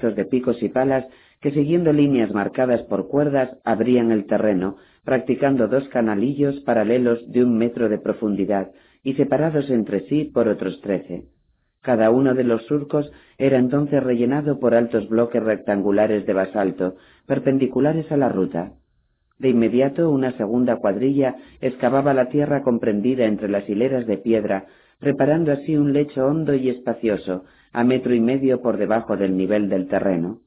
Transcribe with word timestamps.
de 0.00 0.24
picos 0.24 0.62
y 0.62 0.68
palas 0.68 1.06
que 1.40 1.50
siguiendo 1.52 1.92
líneas 1.92 2.32
marcadas 2.32 2.82
por 2.82 3.08
cuerdas 3.08 3.56
abrían 3.64 4.10
el 4.10 4.26
terreno, 4.26 4.76
practicando 5.04 5.68
dos 5.68 5.88
canalillos 5.88 6.60
paralelos 6.60 7.30
de 7.30 7.44
un 7.44 7.56
metro 7.56 7.88
de 7.88 7.98
profundidad 7.98 8.70
y 9.02 9.14
separados 9.14 9.70
entre 9.70 10.00
sí 10.08 10.24
por 10.24 10.48
otros 10.48 10.80
trece. 10.80 11.24
Cada 11.82 12.10
uno 12.10 12.34
de 12.34 12.44
los 12.44 12.66
surcos 12.66 13.10
era 13.38 13.58
entonces 13.58 14.02
rellenado 14.02 14.58
por 14.58 14.74
altos 14.74 15.08
bloques 15.08 15.42
rectangulares 15.42 16.26
de 16.26 16.34
basalto, 16.34 16.96
perpendiculares 17.26 18.10
a 18.12 18.18
la 18.18 18.28
ruta. 18.28 18.72
De 19.38 19.48
inmediato 19.48 20.10
una 20.10 20.32
segunda 20.36 20.76
cuadrilla 20.76 21.36
excavaba 21.62 22.12
la 22.12 22.28
tierra 22.28 22.62
comprendida 22.62 23.24
entre 23.24 23.48
las 23.48 23.66
hileras 23.66 24.06
de 24.06 24.18
piedra, 24.18 24.66
preparando 25.00 25.50
así 25.50 25.76
un 25.76 25.92
lecho 25.92 26.26
hondo 26.26 26.54
y 26.54 26.68
espacioso, 26.68 27.44
a 27.72 27.82
metro 27.84 28.14
y 28.14 28.20
medio 28.20 28.60
por 28.60 28.76
debajo 28.76 29.16
del 29.16 29.36
nivel 29.36 29.68
del 29.68 29.88
terreno. 29.88 30.40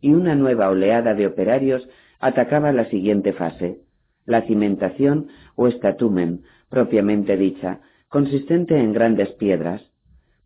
Y 0.00 0.14
una 0.14 0.34
nueva 0.34 0.70
oleada 0.70 1.14
de 1.14 1.26
operarios 1.26 1.86
atacaba 2.20 2.72
la 2.72 2.86
siguiente 2.86 3.32
fase, 3.32 3.80
la 4.24 4.42
cimentación 4.42 5.26
o 5.56 5.66
estatumen, 5.66 6.42
propiamente 6.68 7.36
dicha, 7.36 7.80
consistente 8.08 8.78
en 8.78 8.92
grandes 8.92 9.30
piedras. 9.32 9.82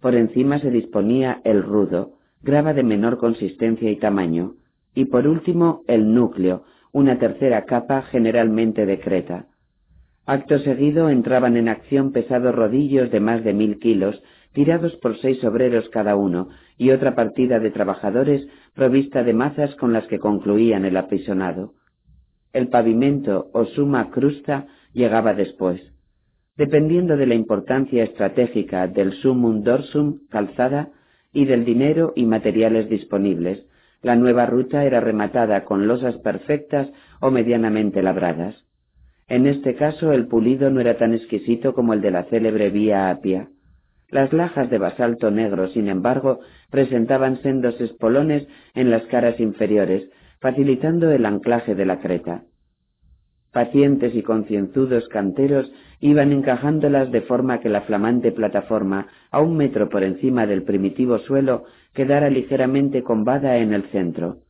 Por 0.01 0.15
encima 0.15 0.59
se 0.59 0.71
disponía 0.71 1.41
el 1.45 1.63
rudo, 1.63 2.15
grava 2.43 2.73
de 2.73 2.83
menor 2.83 3.19
consistencia 3.19 3.91
y 3.91 3.97
tamaño, 3.97 4.55
y 4.95 5.07
por 5.07 5.27
último 5.27 5.83
el 5.87 6.15
núcleo, 6.15 6.65
una 6.93 7.19
tercera 7.19 7.65
capa 7.65 8.03
generalmente 8.03 8.87
de 8.87 9.01
creta. 9.01 9.47
Acto 10.27 10.59
seguido 10.61 11.11
entraban 11.11 11.57
en 11.59 11.69
acción 11.69 12.13
pesados 12.13 12.55
rodillos 12.55 13.11
de 13.11 13.21
más 13.21 13.45
de 13.45 13.53
mil 13.53 13.79
kilos, 13.79 14.23
tirados 14.55 14.97
por 14.97 15.19
seis 15.19 15.45
obreros 15.45 15.91
cada 15.91 16.17
uno, 16.17 16.49
y 16.79 16.91
otra 16.93 17.15
partida 17.15 17.59
de 17.59 17.71
trabajadores 17.71 18.47
provista 18.75 19.23
de 19.23 19.35
mazas 19.35 19.75
con 19.77 19.93
las 19.93 20.07
que 20.07 20.19
concluían 20.19 20.87
el 20.87 20.97
apisonado. 20.97 21.75
El 22.55 22.69
pavimento 22.69 23.51
o 23.53 23.67
suma 23.67 24.11
crusta 24.11 24.67
llegaba 24.95 25.35
después. 25.35 25.83
Dependiendo 26.57 27.17
de 27.17 27.27
la 27.27 27.35
importancia 27.35 28.05
estratégica 28.05 28.87
del 28.87 29.13
sumum 29.15 29.63
dorsum 29.63 30.21
calzada 30.31 30.91
y 31.33 31.45
del 31.45 31.65
dinero 31.65 32.13
y 32.17 32.25
materiales 32.25 32.89
disponibles, 32.89 33.67
la 34.03 34.17
nueva 34.17 34.47
ruta 34.47 34.85
era 34.85 35.01
rematada 35.01 35.65
con 35.65 35.87
losas 35.89 36.17
perfectas 36.19 36.89
o 37.21 37.31
medianamente 37.31 38.03
labradas. 38.03 38.64
En 39.29 39.47
este 39.47 39.75
caso 39.75 40.13
el 40.13 40.27
pulido 40.27 40.71
no 40.71 40.81
era 40.81 40.99
tan 40.99 41.15
exquisito 41.15 41.75
como 41.75 41.95
el 41.95 42.01
de 42.01 42.11
la 42.11 42.25
célebre 42.25 42.71
vía 42.71 43.11
Apia. 43.11 43.49
Las 44.11 44.33
lajas 44.33 44.69
de 44.71 44.79
basalto 44.79 45.31
negro, 45.31 45.69
sin 45.69 45.89
embargo, 45.89 46.41
presentaban 46.71 47.41
sendos 47.43 47.81
espolones 47.81 48.47
en 48.75 48.91
las 48.91 49.03
caras 49.07 49.41
inferiores, 49.41 50.09
facilitando 50.41 51.11
el 51.11 51.25
anclaje 51.25 51.75
de 51.75 51.87
la 51.87 52.01
creta. 52.01 52.45
Pacientes 53.51 54.15
y 54.15 54.23
concienzudos 54.23 55.09
canteros 55.09 55.73
iban 56.01 56.33
encajándolas 56.33 57.11
de 57.11 57.23
forma 57.23 57.61
que 57.61 57.69
la 57.71 57.83
flamante 57.83 58.31
plataforma, 58.31 59.07
a 59.31 59.41
un 59.41 59.57
metro 59.57 59.89
por 59.89 60.05
encima 60.05 60.47
del 60.47 60.65
primitivo 60.65 61.19
suelo, 61.21 61.65
quedara 61.95 62.29
ligeramente 62.29 63.03
combada 63.03 63.57
en 63.57 63.73
el 63.73 63.85
centro. 63.85 64.44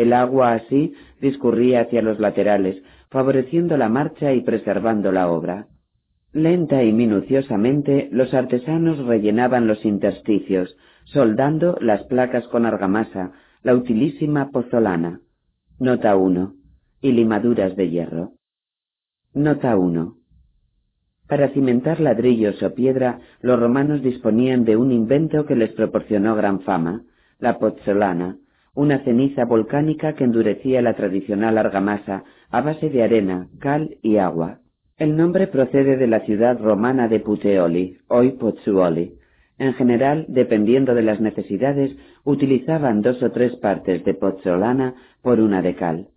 El 0.00 0.14
agua 0.14 0.54
así 0.54 0.94
discurría 1.20 1.82
hacia 1.82 2.00
los 2.00 2.18
laterales, 2.18 2.82
favoreciendo 3.10 3.76
la 3.76 3.90
marcha 3.90 4.32
y 4.32 4.40
preservando 4.40 5.12
la 5.12 5.30
obra. 5.30 5.66
Lenta 6.32 6.82
y 6.82 6.90
minuciosamente 6.90 8.08
los 8.10 8.32
artesanos 8.32 9.04
rellenaban 9.04 9.66
los 9.66 9.84
intersticios, 9.84 10.74
soldando 11.04 11.76
las 11.82 12.02
placas 12.04 12.48
con 12.48 12.64
argamasa, 12.64 13.32
la 13.62 13.74
utilísima 13.74 14.48
pozolana. 14.48 15.20
Nota 15.78 16.16
1. 16.16 16.54
Y 17.02 17.12
limaduras 17.12 17.76
de 17.76 17.90
hierro. 17.90 18.32
Nota 19.34 19.76
1. 19.76 20.14
Para 21.28 21.50
cimentar 21.50 22.00
ladrillos 22.00 22.62
o 22.62 22.72
piedra, 22.72 23.20
los 23.42 23.60
romanos 23.60 24.02
disponían 24.02 24.64
de 24.64 24.78
un 24.78 24.92
invento 24.92 25.44
que 25.44 25.56
les 25.56 25.72
proporcionó 25.72 26.36
gran 26.36 26.60
fama, 26.60 27.02
la 27.38 27.58
pozzolana, 27.58 28.38
una 28.80 29.00
ceniza 29.00 29.44
volcánica 29.44 30.14
que 30.14 30.24
endurecía 30.24 30.80
la 30.80 30.94
tradicional 30.94 31.58
argamasa 31.58 32.24
a 32.48 32.62
base 32.62 32.88
de 32.88 33.02
arena, 33.02 33.48
cal 33.58 33.98
y 34.00 34.16
agua. 34.16 34.60
El 34.96 35.18
nombre 35.18 35.48
procede 35.48 35.98
de 35.98 36.06
la 36.06 36.20
ciudad 36.20 36.58
romana 36.58 37.06
de 37.06 37.20
Puteoli, 37.20 37.98
hoy 38.08 38.30
Pozzuoli. 38.30 39.18
En 39.58 39.74
general, 39.74 40.24
dependiendo 40.28 40.94
de 40.94 41.02
las 41.02 41.20
necesidades, 41.20 41.94
utilizaban 42.24 43.02
dos 43.02 43.22
o 43.22 43.30
tres 43.32 43.54
partes 43.56 44.02
de 44.06 44.14
pozzolana 44.14 44.94
por 45.20 45.40
una 45.40 45.60
de 45.60 45.74
cal. 45.74 46.08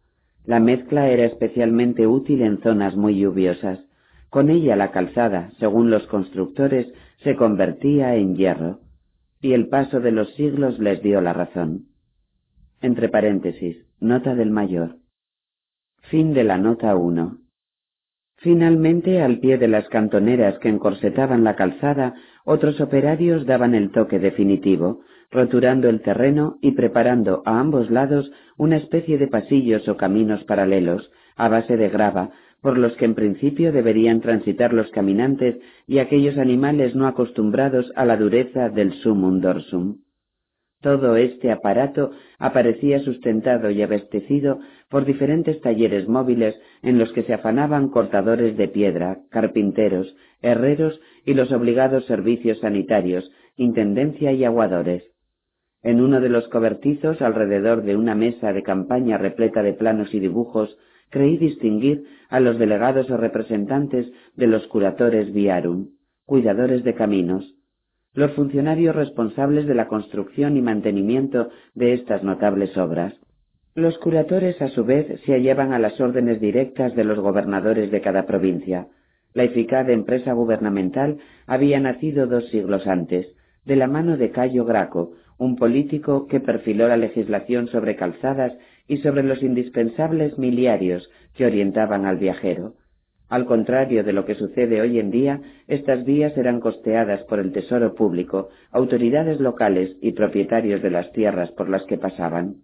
La 0.46 0.62
mezcla 0.62 1.10
era 1.10 1.26
especialmente 1.26 2.08
útil 2.08 2.44
en 2.44 2.62
zonas 2.62 2.96
muy 2.96 3.20
lluviosas. 3.20 3.80
Con 4.30 4.50
ella 4.50 4.78
la 4.78 4.92
calzada, 4.92 5.52
según 5.60 5.90
los 5.90 6.08
constructores, 6.08 6.88
se 7.26 7.36
convertía 7.36 8.16
en 8.16 8.38
hierro, 8.38 8.80
y 9.42 9.52
el 9.52 9.68
paso 9.68 10.00
de 10.00 10.14
los 10.14 10.34
siglos 10.36 10.80
les 10.80 11.04
dio 11.04 11.20
la 11.20 11.34
razón. 11.34 11.88
Entre 12.84 13.08
paréntesis, 13.08 13.78
nota 14.02 14.36
del 14.36 14.52
mayor. 14.52 14.98
Fin 16.10 16.34
de 16.34 16.44
la 16.44 16.58
nota 16.58 16.98
1. 16.98 17.38
Finalmente, 18.40 19.22
al 19.22 19.40
pie 19.40 19.58
de 19.58 19.70
las 19.70 19.88
cantoneras 19.88 20.60
que 20.60 20.68
encorsetaban 20.68 21.46
la 21.46 21.56
calzada, 21.56 22.14
otros 22.44 22.82
operarios 22.82 23.46
daban 23.46 23.74
el 23.74 23.92
toque 23.92 24.20
definitivo, 24.20 25.00
roturando 25.32 25.88
el 25.88 26.02
terreno 26.02 26.58
y 26.62 26.72
preparando 26.72 27.42
a 27.46 27.58
ambos 27.58 27.90
lados 27.90 28.30
una 28.58 28.76
especie 28.76 29.18
de 29.18 29.30
pasillos 29.30 29.88
o 29.88 29.96
caminos 29.96 30.44
paralelos, 30.44 31.10
a 31.38 31.48
base 31.48 31.78
de 31.78 31.88
grava, 31.88 32.32
por 32.62 32.78
los 32.78 32.98
que 32.98 33.06
en 33.06 33.16
principio 33.16 33.72
deberían 33.72 34.20
transitar 34.20 34.74
los 34.74 34.92
caminantes 34.92 35.56
y 35.88 36.00
aquellos 36.00 36.38
animales 36.38 36.96
no 36.96 37.08
acostumbrados 37.08 37.94
a 37.96 38.04
la 38.04 38.18
dureza 38.18 38.68
del 38.68 38.92
sumum 38.92 39.40
dorsum. 39.40 40.00
Todo 40.84 41.16
este 41.16 41.50
aparato 41.50 42.12
aparecía 42.40 43.00
sustentado 43.00 43.72
y 43.72 43.82
abastecido 43.82 44.60
por 44.90 45.06
diferentes 45.06 45.62
talleres 45.62 46.10
móviles 46.10 46.60
en 46.82 47.00
los 47.00 47.14
que 47.14 47.24
se 47.24 47.34
afanaban 47.34 47.88
cortadores 47.88 48.58
de 48.58 48.68
piedra, 48.68 49.20
carpinteros, 49.30 50.14
herreros 50.42 51.00
y 51.26 51.36
los 51.36 51.54
obligados 51.54 52.06
servicios 52.06 52.60
sanitarios, 52.60 53.32
intendencia 53.56 54.34
y 54.34 54.44
aguadores. 54.44 55.06
En 55.84 56.02
uno 56.02 56.20
de 56.20 56.28
los 56.28 56.50
cobertizos, 56.50 57.22
alrededor 57.22 57.84
de 57.84 57.96
una 57.96 58.14
mesa 58.14 58.52
de 58.52 58.64
campaña 58.64 59.18
repleta 59.18 59.64
de 59.64 59.72
planos 59.72 60.14
y 60.14 60.20
dibujos, 60.20 60.78
creí 61.10 61.38
distinguir 61.38 62.04
a 62.28 62.42
los 62.42 62.60
delegados 62.60 63.10
o 63.10 63.16
representantes 63.16 64.12
de 64.36 64.48
los 64.48 64.68
curatores 64.68 65.34
viarum, 65.34 65.92
cuidadores 66.26 66.84
de 66.84 66.94
caminos, 66.94 67.53
los 68.14 68.32
funcionarios 68.34 68.96
responsables 68.96 69.66
de 69.66 69.76
la 69.76 69.88
construcción 69.88 70.56
y 70.56 70.62
mantenimiento 70.62 71.50
de 71.74 71.94
estas 71.94 72.24
notables 72.24 72.78
obras. 72.78 73.14
Los 73.76 73.98
curatores, 73.98 74.62
a 74.62 74.68
su 74.68 74.86
vez, 74.86 75.20
se 75.26 75.34
hallaban 75.34 75.74
a 75.74 75.80
las 75.80 76.00
órdenes 76.00 76.40
directas 76.40 76.96
de 76.96 77.04
los 77.04 77.20
gobernadores 77.20 77.90
de 77.90 78.02
cada 78.02 78.28
provincia. 78.28 78.88
La 79.34 79.44
eficaz 79.44 79.90
empresa 79.90 80.34
gubernamental 80.34 81.18
había 81.48 81.80
nacido 81.80 82.28
dos 82.28 82.48
siglos 82.50 82.86
antes, 82.86 83.28
de 83.66 83.76
la 83.76 83.88
mano 83.88 84.16
de 84.16 84.30
Cayo 84.30 84.64
Graco, 84.64 85.14
un 85.40 85.56
político 85.56 86.28
que 86.28 86.40
perfiló 86.40 86.88
la 86.88 86.98
legislación 86.98 87.68
sobre 87.68 87.96
calzadas 87.96 88.54
y 88.88 88.98
sobre 88.98 89.24
los 89.24 89.42
indispensables 89.42 90.38
miliarios 90.38 91.10
que 91.34 91.46
orientaban 91.46 92.06
al 92.06 92.18
viajero. 92.18 92.76
Al 93.34 93.46
contrario 93.46 94.04
de 94.04 94.14
lo 94.14 94.26
que 94.26 94.36
sucede 94.36 94.80
hoy 94.80 95.00
en 95.00 95.10
día, 95.10 95.42
estas 95.68 96.06
vías 96.06 96.38
eran 96.38 96.60
costeadas 96.60 97.24
por 97.24 97.40
el 97.40 97.52
Tesoro 97.52 97.96
Público, 97.96 98.50
autoridades 98.70 99.40
locales 99.40 99.98
y 100.02 100.12
propietarios 100.12 100.84
de 100.84 100.92
las 100.92 101.12
tierras 101.14 101.50
por 101.54 101.68
las 101.68 101.82
que 101.86 101.98
pasaban. 101.98 102.58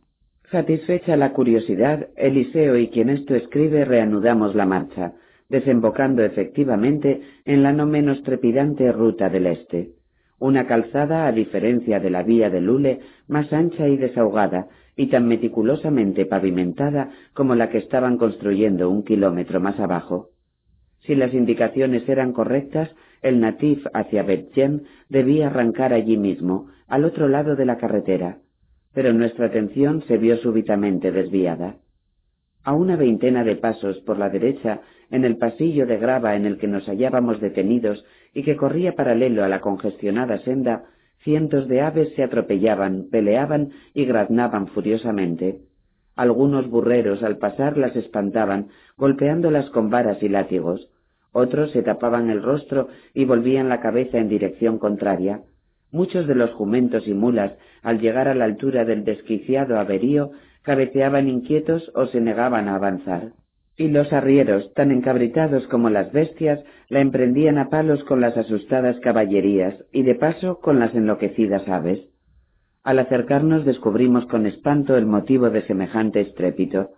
Satisfecha 0.52 1.18
la 1.18 1.34
curiosidad, 1.34 2.10
Eliseo 2.16 2.78
y 2.78 2.90
quien 2.90 3.10
esto 3.10 3.34
escribe 3.34 3.84
reanudamos 3.84 4.54
la 4.54 4.68
marcha, 4.68 5.14
desembocando 5.50 6.24
efectivamente 6.24 7.20
en 7.46 7.64
la 7.64 7.74
no 7.74 7.88
menos 7.88 8.22
trepidante 8.22 8.92
ruta 8.92 9.28
del 9.28 9.48
este. 9.48 9.94
Una 10.38 10.68
calzada, 10.68 11.26
a 11.26 11.32
diferencia 11.32 12.00
de 12.00 12.12
la 12.12 12.22
vía 12.22 12.52
de 12.52 12.62
Lule, 12.62 13.00
más 13.28 13.52
ancha 13.54 13.88
y 13.88 13.98
desahogada, 13.98 14.68
y 14.96 15.08
tan 15.08 15.28
meticulosamente 15.28 16.28
pavimentada 16.28 17.10
como 17.34 17.56
la 17.56 17.72
que 17.72 17.80
estaban 17.80 18.20
construyendo 18.20 18.88
un 18.92 19.04
kilómetro 19.04 19.60
más 19.60 19.80
abajo. 19.80 20.30
Si 21.02 21.16
las 21.16 21.34
indicaciones 21.34 22.08
eran 22.08 22.34
correctas, 22.34 22.90
el 23.22 23.40
natif 23.40 23.86
hacia 23.94 24.24
Betjem 24.24 24.82
debía 25.10 25.48
arrancar 25.48 25.94
allí 25.94 26.18
mismo, 26.18 26.68
al 26.88 27.06
otro 27.06 27.28
lado 27.28 27.56
de 27.56 27.66
la 27.66 27.78
carretera, 27.78 28.40
pero 28.94 29.14
nuestra 29.14 29.48
atención 29.48 30.04
se 30.08 30.18
vio 30.18 30.38
súbitamente 30.38 31.12
desviada. 31.12 31.76
A 32.64 32.74
una 32.74 32.96
veintena 32.96 33.44
de 33.44 33.56
pasos 33.56 34.00
por 34.02 34.18
la 34.18 34.30
derecha, 34.30 34.82
en 35.12 35.26
el 35.26 35.38
pasillo 35.38 35.86
de 35.86 35.98
grava 35.98 36.36
en 36.36 36.46
el 36.46 36.58
que 36.58 36.68
nos 36.68 36.86
hallábamos 36.88 37.40
detenidos 37.40 38.06
y 38.34 38.44
que 38.44 38.56
corría 38.56 38.96
paralelo 38.96 39.44
a 39.44 39.48
la 39.48 39.62
congestionada 39.62 40.40
senda, 40.40 40.86
cientos 41.24 41.68
de 41.68 41.82
aves 41.82 42.14
se 42.16 42.24
atropellaban, 42.24 43.08
peleaban 43.10 43.72
y 43.94 44.06
graznaban 44.06 44.68
furiosamente. 44.68 45.62
Algunos 46.20 46.70
burreros 46.70 47.24
al 47.24 47.38
pasar 47.38 47.78
las 47.78 47.96
espantaban, 47.96 48.68
golpeándolas 48.98 49.70
con 49.70 49.90
varas 49.90 50.22
y 50.22 50.28
látigos. 50.28 50.90
Otros 51.32 51.72
se 51.72 51.82
tapaban 51.82 52.30
el 52.30 52.44
rostro 52.44 52.90
y 53.14 53.24
volvían 53.24 53.70
la 53.70 53.80
cabeza 53.80 54.18
en 54.18 54.28
dirección 54.28 54.80
contraria. 54.80 55.44
Muchos 55.94 56.28
de 56.28 56.36
los 56.36 56.52
jumentos 56.52 57.08
y 57.08 57.14
mulas, 57.14 57.54
al 57.84 58.02
llegar 58.02 58.28
a 58.28 58.36
la 58.36 58.44
altura 58.44 58.84
del 58.84 59.06
desquiciado 59.06 59.80
averío, 59.80 60.32
cabeceaban 60.62 61.30
inquietos 61.30 61.90
o 61.96 62.08
se 62.08 62.20
negaban 62.20 62.68
a 62.68 62.76
avanzar. 62.76 63.32
Y 63.78 63.88
los 63.88 64.12
arrieros, 64.12 64.74
tan 64.74 64.92
encabritados 64.92 65.68
como 65.68 65.90
las 65.90 66.12
bestias, 66.12 66.60
la 66.90 67.00
emprendían 67.00 67.58
a 67.58 67.70
palos 67.70 68.04
con 68.04 68.20
las 68.20 68.36
asustadas 68.36 69.00
caballerías 69.00 69.86
y 69.94 70.04
de 70.04 70.16
paso 70.16 70.60
con 70.60 70.80
las 70.80 70.94
enloquecidas 70.94 71.66
aves. 71.70 72.09
Al 72.84 73.00
acercarnos 73.00 73.66
descubrimos 73.66 74.26
con 74.28 74.46
espanto 74.46 74.96
el 74.96 75.06
motivo 75.06 75.50
de 75.50 75.62
semejante 75.64 76.22
estrépito. 76.22 76.92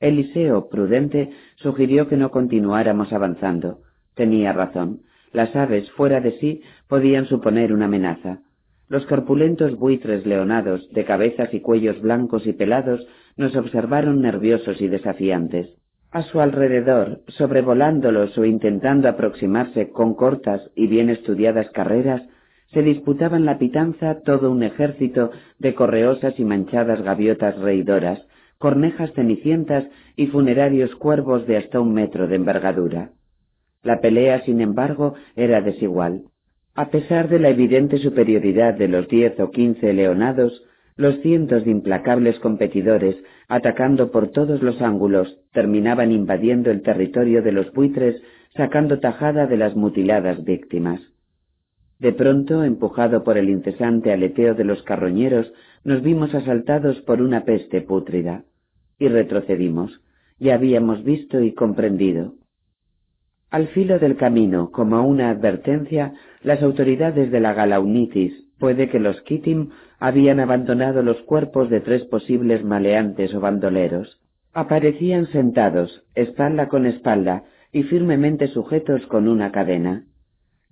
Eliseo, 0.00 0.68
prudente, 0.68 1.30
sugirió 1.56 2.08
que 2.08 2.16
no 2.16 2.30
continuáramos 2.30 3.12
avanzando. 3.12 3.80
Tenía 4.14 4.52
razón. 4.52 5.02
Las 5.32 5.54
aves, 5.54 5.90
fuera 5.92 6.20
de 6.20 6.32
sí, 6.38 6.62
podían 6.88 7.26
suponer 7.26 7.72
una 7.72 7.84
amenaza. 7.84 8.40
Los 8.88 9.06
corpulentos 9.06 9.76
buitres 9.78 10.26
leonados, 10.26 10.88
de 10.90 11.04
cabezas 11.04 11.54
y 11.54 11.60
cuellos 11.60 12.00
blancos 12.00 12.44
y 12.46 12.52
pelados, 12.52 13.06
nos 13.36 13.54
observaron 13.54 14.20
nerviosos 14.20 14.80
y 14.80 14.88
desafiantes. 14.88 15.68
A 16.10 16.22
su 16.22 16.40
alrededor, 16.40 17.20
sobrevolándolos 17.28 18.36
o 18.36 18.44
intentando 18.44 19.08
aproximarse 19.08 19.90
con 19.90 20.14
cortas 20.14 20.60
y 20.74 20.88
bien 20.88 21.08
estudiadas 21.08 21.70
carreras, 21.70 22.22
se 22.72 22.82
disputaban 22.82 23.44
la 23.44 23.58
pitanza 23.58 24.20
todo 24.24 24.50
un 24.50 24.62
ejército 24.62 25.30
de 25.58 25.74
correosas 25.74 26.38
y 26.38 26.44
manchadas 26.44 27.02
gaviotas 27.02 27.58
reidoras, 27.58 28.20
cornejas 28.58 29.12
cenicientas 29.14 29.86
y 30.16 30.26
funerarios 30.26 30.94
cuervos 30.96 31.46
de 31.46 31.56
hasta 31.56 31.80
un 31.80 31.92
metro 31.94 32.28
de 32.28 32.36
envergadura. 32.36 33.10
La 33.82 34.00
pelea, 34.00 34.42
sin 34.42 34.60
embargo, 34.60 35.14
era 35.34 35.62
desigual. 35.62 36.24
A 36.74 36.90
pesar 36.90 37.28
de 37.28 37.38
la 37.38 37.48
evidente 37.48 37.98
superioridad 37.98 38.74
de 38.74 38.88
los 38.88 39.08
diez 39.08 39.38
o 39.40 39.50
quince 39.50 39.92
leonados, 39.92 40.62
los 40.96 41.20
cientos 41.22 41.64
de 41.64 41.70
implacables 41.70 42.38
competidores, 42.40 43.16
atacando 43.48 44.10
por 44.10 44.28
todos 44.28 44.62
los 44.62 44.80
ángulos, 44.82 45.40
terminaban 45.52 46.12
invadiendo 46.12 46.70
el 46.70 46.82
territorio 46.82 47.42
de 47.42 47.52
los 47.52 47.72
buitres, 47.72 48.22
sacando 48.54 49.00
tajada 49.00 49.46
de 49.46 49.56
las 49.56 49.74
mutiladas 49.74 50.44
víctimas. 50.44 51.00
De 52.00 52.12
pronto, 52.14 52.64
empujado 52.64 53.24
por 53.24 53.36
el 53.36 53.50
incesante 53.50 54.10
aleteo 54.10 54.54
de 54.54 54.64
los 54.64 54.82
carroñeros, 54.82 55.52
nos 55.84 56.02
vimos 56.02 56.34
asaltados 56.34 57.00
por 57.02 57.20
una 57.20 57.44
peste 57.44 57.82
pútrida, 57.82 58.44
y 58.98 59.08
retrocedimos. 59.08 60.00
Ya 60.38 60.54
habíamos 60.54 61.04
visto 61.04 61.42
y 61.42 61.52
comprendido. 61.52 62.34
Al 63.50 63.68
filo 63.68 63.98
del 63.98 64.16
camino, 64.16 64.70
como 64.70 65.06
una 65.06 65.28
advertencia, 65.28 66.14
las 66.42 66.62
autoridades 66.62 67.30
de 67.30 67.40
la 67.40 67.52
Galaunitis, 67.52 68.46
puede 68.58 68.88
que 68.88 68.98
los 68.98 69.20
Kitim 69.22 69.68
habían 69.98 70.40
abandonado 70.40 71.02
los 71.02 71.20
cuerpos 71.22 71.68
de 71.68 71.80
tres 71.80 72.04
posibles 72.04 72.64
maleantes 72.64 73.34
o 73.34 73.40
bandoleros. 73.40 74.20
Aparecían 74.54 75.26
sentados, 75.26 76.04
espalda 76.14 76.68
con 76.68 76.86
espalda, 76.86 77.44
y 77.72 77.82
firmemente 77.82 78.46
sujetos 78.48 79.06
con 79.06 79.28
una 79.28 79.52
cadena. 79.52 80.06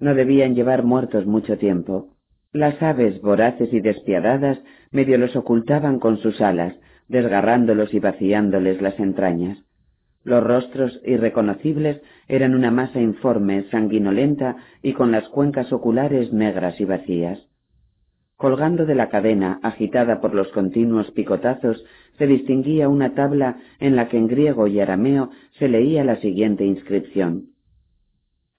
No 0.00 0.14
debían 0.14 0.54
llevar 0.54 0.84
muertos 0.84 1.26
mucho 1.26 1.58
tiempo. 1.58 2.08
Las 2.52 2.80
aves 2.82 3.20
voraces 3.20 3.72
y 3.72 3.80
despiadadas 3.80 4.58
medio 4.90 5.18
los 5.18 5.36
ocultaban 5.36 5.98
con 5.98 6.18
sus 6.18 6.40
alas, 6.40 6.74
desgarrándolos 7.08 7.92
y 7.92 8.00
vaciándoles 8.00 8.80
las 8.80 8.98
entrañas. 8.98 9.58
Los 10.24 10.42
rostros 10.42 11.00
irreconocibles 11.04 12.00
eran 12.26 12.54
una 12.54 12.70
masa 12.70 13.00
informe, 13.00 13.64
sanguinolenta 13.70 14.56
y 14.82 14.92
con 14.92 15.10
las 15.10 15.28
cuencas 15.28 15.72
oculares 15.72 16.32
negras 16.32 16.80
y 16.80 16.84
vacías. 16.84 17.48
Colgando 18.36 18.86
de 18.86 18.94
la 18.94 19.08
cadena, 19.08 19.58
agitada 19.62 20.20
por 20.20 20.34
los 20.34 20.48
continuos 20.48 21.10
picotazos, 21.10 21.84
se 22.18 22.26
distinguía 22.26 22.88
una 22.88 23.14
tabla 23.14 23.56
en 23.80 23.96
la 23.96 24.08
que 24.08 24.16
en 24.16 24.28
griego 24.28 24.68
y 24.68 24.78
arameo 24.80 25.30
se 25.58 25.68
leía 25.68 26.04
la 26.04 26.16
siguiente 26.16 26.64
inscripción. 26.64 27.57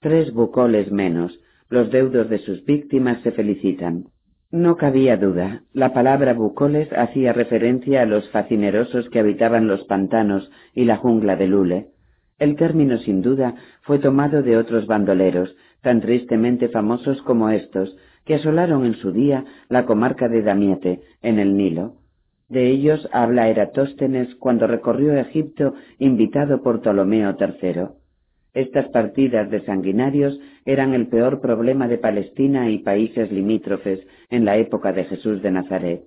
Tres 0.02 0.32
bucoles 0.32 0.90
menos, 0.90 1.38
los 1.68 1.90
deudos 1.90 2.30
de 2.30 2.38
sus 2.38 2.64
víctimas 2.64 3.20
se 3.20 3.32
felicitan. 3.32 4.06
No 4.50 4.78
cabía 4.78 5.18
duda. 5.18 5.64
La 5.74 5.92
palabra 5.92 6.32
bucoles 6.32 6.90
hacía 6.94 7.34
referencia 7.34 8.00
a 8.00 8.06
los 8.06 8.26
facinerosos 8.30 9.10
que 9.10 9.18
habitaban 9.18 9.68
los 9.68 9.84
pantanos 9.84 10.50
y 10.74 10.86
la 10.86 10.96
jungla 10.96 11.36
de 11.36 11.48
Lule. 11.48 11.88
El 12.38 12.56
término, 12.56 12.96
sin 12.96 13.20
duda, 13.20 13.56
fue 13.82 13.98
tomado 13.98 14.42
de 14.42 14.56
otros 14.56 14.86
bandoleros, 14.86 15.54
tan 15.82 16.00
tristemente 16.00 16.70
famosos 16.70 17.20
como 17.20 17.50
estos, 17.50 17.94
que 18.24 18.36
asolaron 18.36 18.86
en 18.86 18.94
su 18.94 19.12
día 19.12 19.44
la 19.68 19.84
comarca 19.84 20.30
de 20.30 20.40
Damiete, 20.40 21.02
en 21.20 21.38
el 21.38 21.58
Nilo. 21.58 21.96
De 22.48 22.70
ellos 22.70 23.06
habla 23.12 23.50
Eratóstenes 23.50 24.34
cuando 24.36 24.66
recorrió 24.66 25.14
Egipto 25.14 25.74
invitado 25.98 26.62
por 26.62 26.80
Ptolomeo 26.80 27.36
III. 27.38 27.99
Estas 28.52 28.88
partidas 28.88 29.48
de 29.50 29.64
sanguinarios 29.64 30.38
eran 30.64 30.92
el 30.94 31.06
peor 31.06 31.40
problema 31.40 31.86
de 31.86 31.98
Palestina 31.98 32.70
y 32.70 32.78
países 32.78 33.30
limítrofes 33.30 34.00
en 34.28 34.44
la 34.44 34.56
época 34.56 34.92
de 34.92 35.04
Jesús 35.04 35.40
de 35.42 35.52
Nazaret. 35.52 36.02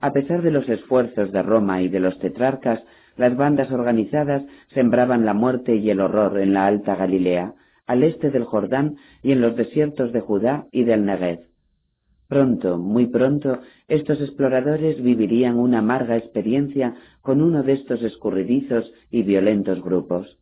A 0.00 0.12
pesar 0.12 0.42
de 0.42 0.50
los 0.50 0.68
esfuerzos 0.68 1.30
de 1.32 1.42
Roma 1.42 1.82
y 1.82 1.88
de 1.88 2.00
los 2.00 2.18
tetrarcas, 2.18 2.82
las 3.16 3.36
bandas 3.36 3.70
organizadas 3.70 4.42
sembraban 4.72 5.24
la 5.24 5.34
muerte 5.34 5.76
y 5.76 5.90
el 5.90 6.00
horror 6.00 6.38
en 6.40 6.52
la 6.54 6.66
Alta 6.66 6.96
Galilea, 6.96 7.54
al 7.86 8.02
este 8.02 8.30
del 8.30 8.44
Jordán 8.44 8.96
y 9.22 9.32
en 9.32 9.40
los 9.40 9.56
desiertos 9.56 10.12
de 10.12 10.20
Judá 10.20 10.66
y 10.72 10.84
del 10.84 11.04
Negev. 11.04 11.40
Pronto, 12.28 12.78
muy 12.78 13.06
pronto, 13.06 13.60
estos 13.88 14.20
exploradores 14.20 15.02
vivirían 15.02 15.58
una 15.58 15.78
amarga 15.80 16.16
experiencia 16.16 16.94
con 17.20 17.42
uno 17.42 17.62
de 17.62 17.74
estos 17.74 18.02
escurridizos 18.02 18.90
y 19.10 19.22
violentos 19.22 19.82
grupos. 19.82 20.38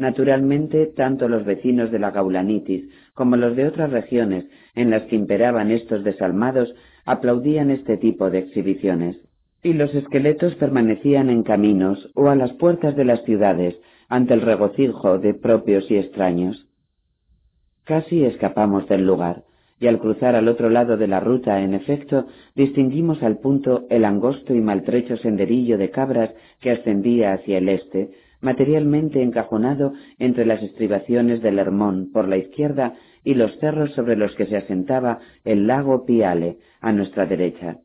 Naturalmente, 0.00 0.86
tanto 0.86 1.28
los 1.28 1.44
vecinos 1.44 1.90
de 1.90 1.98
la 1.98 2.10
Gaulanitis 2.10 2.88
como 3.12 3.36
los 3.36 3.54
de 3.54 3.66
otras 3.66 3.90
regiones 3.90 4.46
en 4.74 4.88
las 4.88 5.02
que 5.02 5.14
imperaban 5.14 5.70
estos 5.70 6.04
desalmados 6.04 6.74
aplaudían 7.04 7.70
este 7.70 7.98
tipo 7.98 8.30
de 8.30 8.38
exhibiciones, 8.38 9.18
y 9.62 9.74
los 9.74 9.94
esqueletos 9.94 10.54
permanecían 10.54 11.28
en 11.28 11.42
caminos 11.42 12.10
o 12.14 12.30
a 12.30 12.34
las 12.34 12.50
puertas 12.54 12.96
de 12.96 13.04
las 13.04 13.22
ciudades 13.24 13.78
ante 14.08 14.32
el 14.32 14.40
regocijo 14.40 15.18
de 15.18 15.34
propios 15.34 15.90
y 15.90 15.98
extraños. 15.98 16.66
Casi 17.84 18.24
escapamos 18.24 18.88
del 18.88 19.06
lugar, 19.06 19.44
y 19.80 19.86
al 19.86 19.98
cruzar 19.98 20.34
al 20.34 20.48
otro 20.48 20.70
lado 20.70 20.96
de 20.96 21.08
la 21.08 21.20
ruta, 21.20 21.60
en 21.60 21.74
efecto, 21.74 22.26
distinguimos 22.54 23.22
al 23.22 23.36
punto 23.36 23.84
el 23.90 24.06
angosto 24.06 24.54
y 24.54 24.62
maltrecho 24.62 25.18
senderillo 25.18 25.76
de 25.76 25.90
cabras 25.90 26.30
que 26.58 26.70
ascendía 26.70 27.34
hacia 27.34 27.58
el 27.58 27.68
este, 27.68 28.10
materialmente 28.40 29.22
encajonado 29.22 29.92
entre 30.18 30.46
las 30.46 30.62
estribaciones 30.62 31.42
del 31.42 31.58
Hermón 31.58 32.10
por 32.12 32.28
la 32.28 32.36
izquierda 32.36 32.94
y 33.24 33.34
los 33.34 33.56
cerros 33.58 33.92
sobre 33.92 34.16
los 34.16 34.34
que 34.34 34.46
se 34.46 34.56
asentaba 34.56 35.18
el 35.44 35.66
lago 35.66 36.06
Piale 36.06 36.58
a 36.80 36.92
nuestra 36.92 37.26
derecha. 37.26 37.78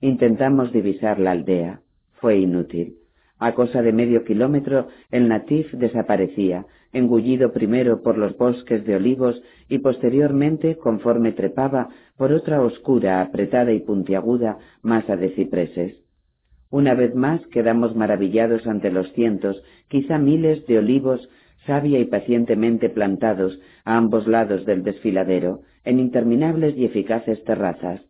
Intentamos 0.00 0.72
divisar 0.72 1.18
la 1.18 1.32
aldea. 1.32 1.80
Fue 2.14 2.38
inútil. 2.38 2.96
A 3.38 3.52
cosa 3.52 3.82
de 3.82 3.92
medio 3.92 4.24
kilómetro 4.24 4.88
el 5.10 5.28
natif 5.28 5.70
desaparecía, 5.72 6.66
engullido 6.92 7.52
primero 7.52 8.02
por 8.02 8.16
los 8.16 8.36
bosques 8.36 8.84
de 8.86 8.96
olivos 8.96 9.42
y 9.68 9.78
posteriormente, 9.78 10.76
conforme 10.76 11.32
trepaba, 11.32 11.90
por 12.16 12.32
otra 12.32 12.62
oscura, 12.62 13.20
apretada 13.20 13.72
y 13.72 13.80
puntiaguda 13.80 14.58
masa 14.82 15.16
de 15.16 15.30
cipreses. 15.30 16.05
Una 16.76 16.92
vez 16.92 17.14
más 17.14 17.40
quedamos 17.46 17.96
maravillados 17.96 18.66
ante 18.66 18.90
los 18.90 19.10
cientos, 19.14 19.62
quizá 19.88 20.18
miles 20.18 20.66
de 20.66 20.76
olivos 20.76 21.26
sabia 21.64 21.98
y 21.98 22.04
pacientemente 22.04 22.90
plantados 22.90 23.58
a 23.86 23.96
ambos 23.96 24.26
lados 24.26 24.66
del 24.66 24.82
desfiladero, 24.82 25.62
en 25.84 25.98
interminables 25.98 26.76
y 26.76 26.84
eficaces 26.84 27.42
terrazas. 27.44 28.02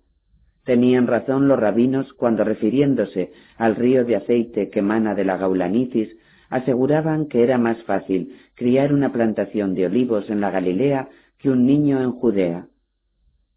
Tenían 0.65 1.07
razón 1.07 1.47
los 1.47 1.61
rabinos 1.61 2.13
cuando 2.15 2.43
refiriéndose 2.43 3.31
al 3.57 3.77
río 3.77 4.05
de 4.05 4.17
aceite 4.17 4.69
que 4.69 4.81
emana 4.81 5.15
de 5.15 5.25
la 5.25 5.37
gaulanitis, 5.37 6.17
aseguraban 6.51 7.29
que 7.29 7.45
era 7.45 7.59
más 7.59 7.81
fácil 7.85 8.35
criar 8.57 8.93
una 8.93 9.13
plantación 9.13 9.75
de 9.75 9.87
olivos 9.87 10.29
en 10.29 10.41
la 10.41 10.51
Galilea 10.51 11.09
que 11.39 11.51
un 11.51 11.67
niño 11.67 12.03
en 12.03 12.11
Judea. 12.11 12.67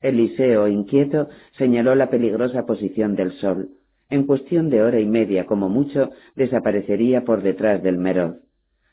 Eliseo, 0.01 0.67
inquieto, 0.67 1.29
señaló 1.57 1.95
la 1.95 2.11
peligrosa 2.11 2.67
posición 2.67 3.15
del 3.15 3.31
sol. 3.31 3.69
En 4.09 4.23
cuestión 4.23 4.69
de 4.69 4.81
hora 4.81 4.99
y 4.99 5.05
media, 5.05 5.45
como 5.45 5.69
mucho, 5.69 6.11
desaparecería 6.35 7.23
por 7.25 7.43
detrás 7.43 7.83
del 7.83 7.97
Meroz. 7.97 8.37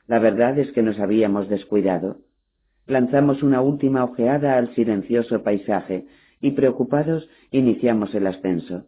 La 0.06 0.18
verdad 0.18 0.58
es 0.58 0.70
que 0.72 0.82
nos 0.82 1.00
habíamos 1.00 1.48
descuidado. 1.48 2.18
Lanzamos 2.86 3.42
una 3.42 3.62
última 3.62 4.04
ojeada 4.04 4.58
al 4.58 4.74
silencioso 4.74 5.42
paisaje 5.42 6.04
y 6.40 6.52
preocupados 6.52 7.28
iniciamos 7.50 8.14
el 8.14 8.26
ascenso. 8.26 8.84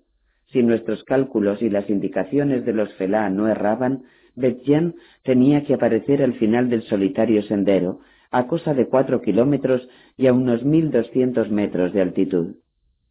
Si 0.53 0.63
nuestros 0.63 1.03
cálculos 1.05 1.63
y 1.63 1.71
las 1.71 1.89
indicaciones 1.89 2.65
de 2.65 2.73
los 2.75 2.93
felá 2.95 3.29
no 3.31 3.49
erraban, 3.49 4.05
Betjen 4.37 4.95
tenía 5.25 5.65
que 5.65 5.75
aparecer 5.75 6.23
al 6.23 6.35
final 6.35 6.69
del 6.69 6.83
solitario 6.83 7.43
sendero, 7.43 8.01
a 8.31 8.47
cosa 8.47 8.75
de 8.75 8.87
cuatro 8.87 9.21
kilómetros 9.23 9.89
y 10.17 10.27
a 10.27 10.33
unos 10.33 10.63
mil 10.63 10.91
doscientos 10.91 11.51
metros 11.51 11.93
de 11.93 12.03
altitud. 12.03 12.55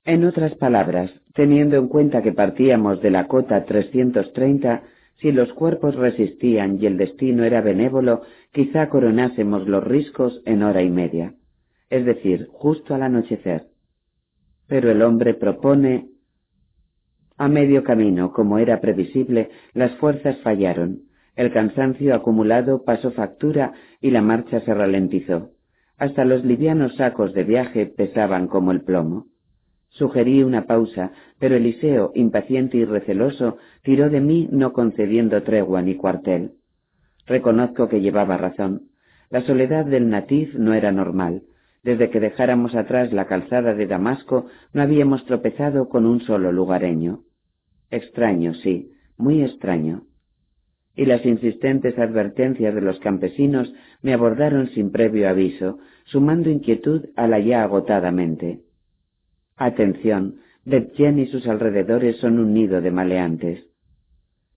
En 0.08 0.24
otras 0.24 0.56
palabras, 0.56 1.12
teniendo 1.34 1.76
en 1.76 1.90
cuenta 1.90 2.22
que 2.22 2.32
partíamos 2.32 3.02
de 3.02 3.12
la 3.12 3.28
cota 3.28 3.66
330, 3.66 4.84
si 5.18 5.34
los 5.34 5.52
cuerpos 5.52 5.96
resistían 5.96 6.82
y 6.82 6.86
el 6.86 6.96
destino 6.96 7.44
era 7.44 7.60
benévolo, 7.60 8.22
quizá 8.54 8.88
coronásemos 8.88 9.68
los 9.68 9.84
riscos 9.84 10.42
en 10.46 10.64
hora 10.64 10.82
y 10.82 10.90
media, 10.90 11.34
es 11.90 12.06
decir, 12.06 12.48
justo 12.50 12.96
al 12.96 13.04
anochecer. 13.04 13.66
Pero 14.66 14.90
el 14.92 15.02
hombre 15.02 15.34
propone... 15.34 16.08
A 17.38 17.50
medio 17.50 17.84
camino, 17.84 18.32
como 18.32 18.60
era 18.60 18.80
previsible, 18.80 19.50
las 19.74 19.92
fuerzas 19.98 20.38
fallaron, 20.38 21.02
el 21.36 21.52
cansancio 21.52 22.16
acumulado 22.16 22.86
pasó 22.86 23.12
factura 23.12 23.74
y 24.00 24.12
la 24.12 24.22
marcha 24.22 24.62
se 24.62 24.74
ralentizó. 24.74 25.52
Hasta 25.98 26.24
los 26.24 26.46
livianos 26.46 26.96
sacos 26.96 27.34
de 27.34 27.44
viaje 27.44 27.88
pesaban 27.88 28.48
como 28.48 28.72
el 28.72 28.84
plomo. 28.84 29.28
Sugerí 29.90 30.44
una 30.44 30.66
pausa, 30.66 31.12
pero 31.40 31.56
Eliseo, 31.56 32.12
impaciente 32.16 32.78
y 32.78 32.86
receloso, 32.86 33.58
tiró 33.84 34.10
de 34.10 34.22
mí 34.22 34.48
no 34.52 34.74
concediendo 34.74 35.42
tregua 35.44 35.82
ni 35.82 35.96
cuartel. 35.96 36.52
Reconozco 37.26 37.90
que 37.90 38.02
llevaba 38.02 38.38
razón. 38.38 38.90
La 39.30 39.42
soledad 39.42 39.86
del 39.86 40.10
natif 40.10 40.54
no 40.56 40.74
era 40.74 40.92
normal. 40.92 41.44
Desde 41.84 42.10
que 42.10 42.20
dejáramos 42.20 42.76
atrás 42.76 43.12
la 43.14 43.26
calzada 43.26 43.74
de 43.74 43.88
Damasco 43.88 44.48
no 44.74 44.82
habíamos 44.82 45.26
tropezado 45.26 45.90
con 45.90 46.06
un 46.06 46.22
solo 46.22 46.52
lugareño. 46.52 47.22
Extraño, 47.90 48.54
sí, 48.54 48.92
muy 49.18 49.42
extraño 49.42 50.04
y 50.98 51.06
las 51.06 51.24
insistentes 51.26 51.98
advertencias 52.00 52.74
de 52.74 52.82
los 52.82 53.00
campesinos 53.00 53.72
me 54.02 54.14
abordaron 54.14 54.70
sin 54.72 54.92
previo 54.92 55.30
aviso, 55.30 55.78
sumando 56.06 56.50
inquietud 56.50 57.06
a 57.16 57.28
la 57.28 57.40
ya 57.40 57.64
agotada 57.64 58.12
mente. 58.12 58.62
Atención, 59.58 60.42
Betjen 60.66 61.18
y 61.18 61.26
sus 61.28 61.48
alrededores 61.48 62.18
son 62.18 62.38
un 62.40 62.54
nido 62.54 62.80
de 62.80 62.92
maleantes. 62.92 63.66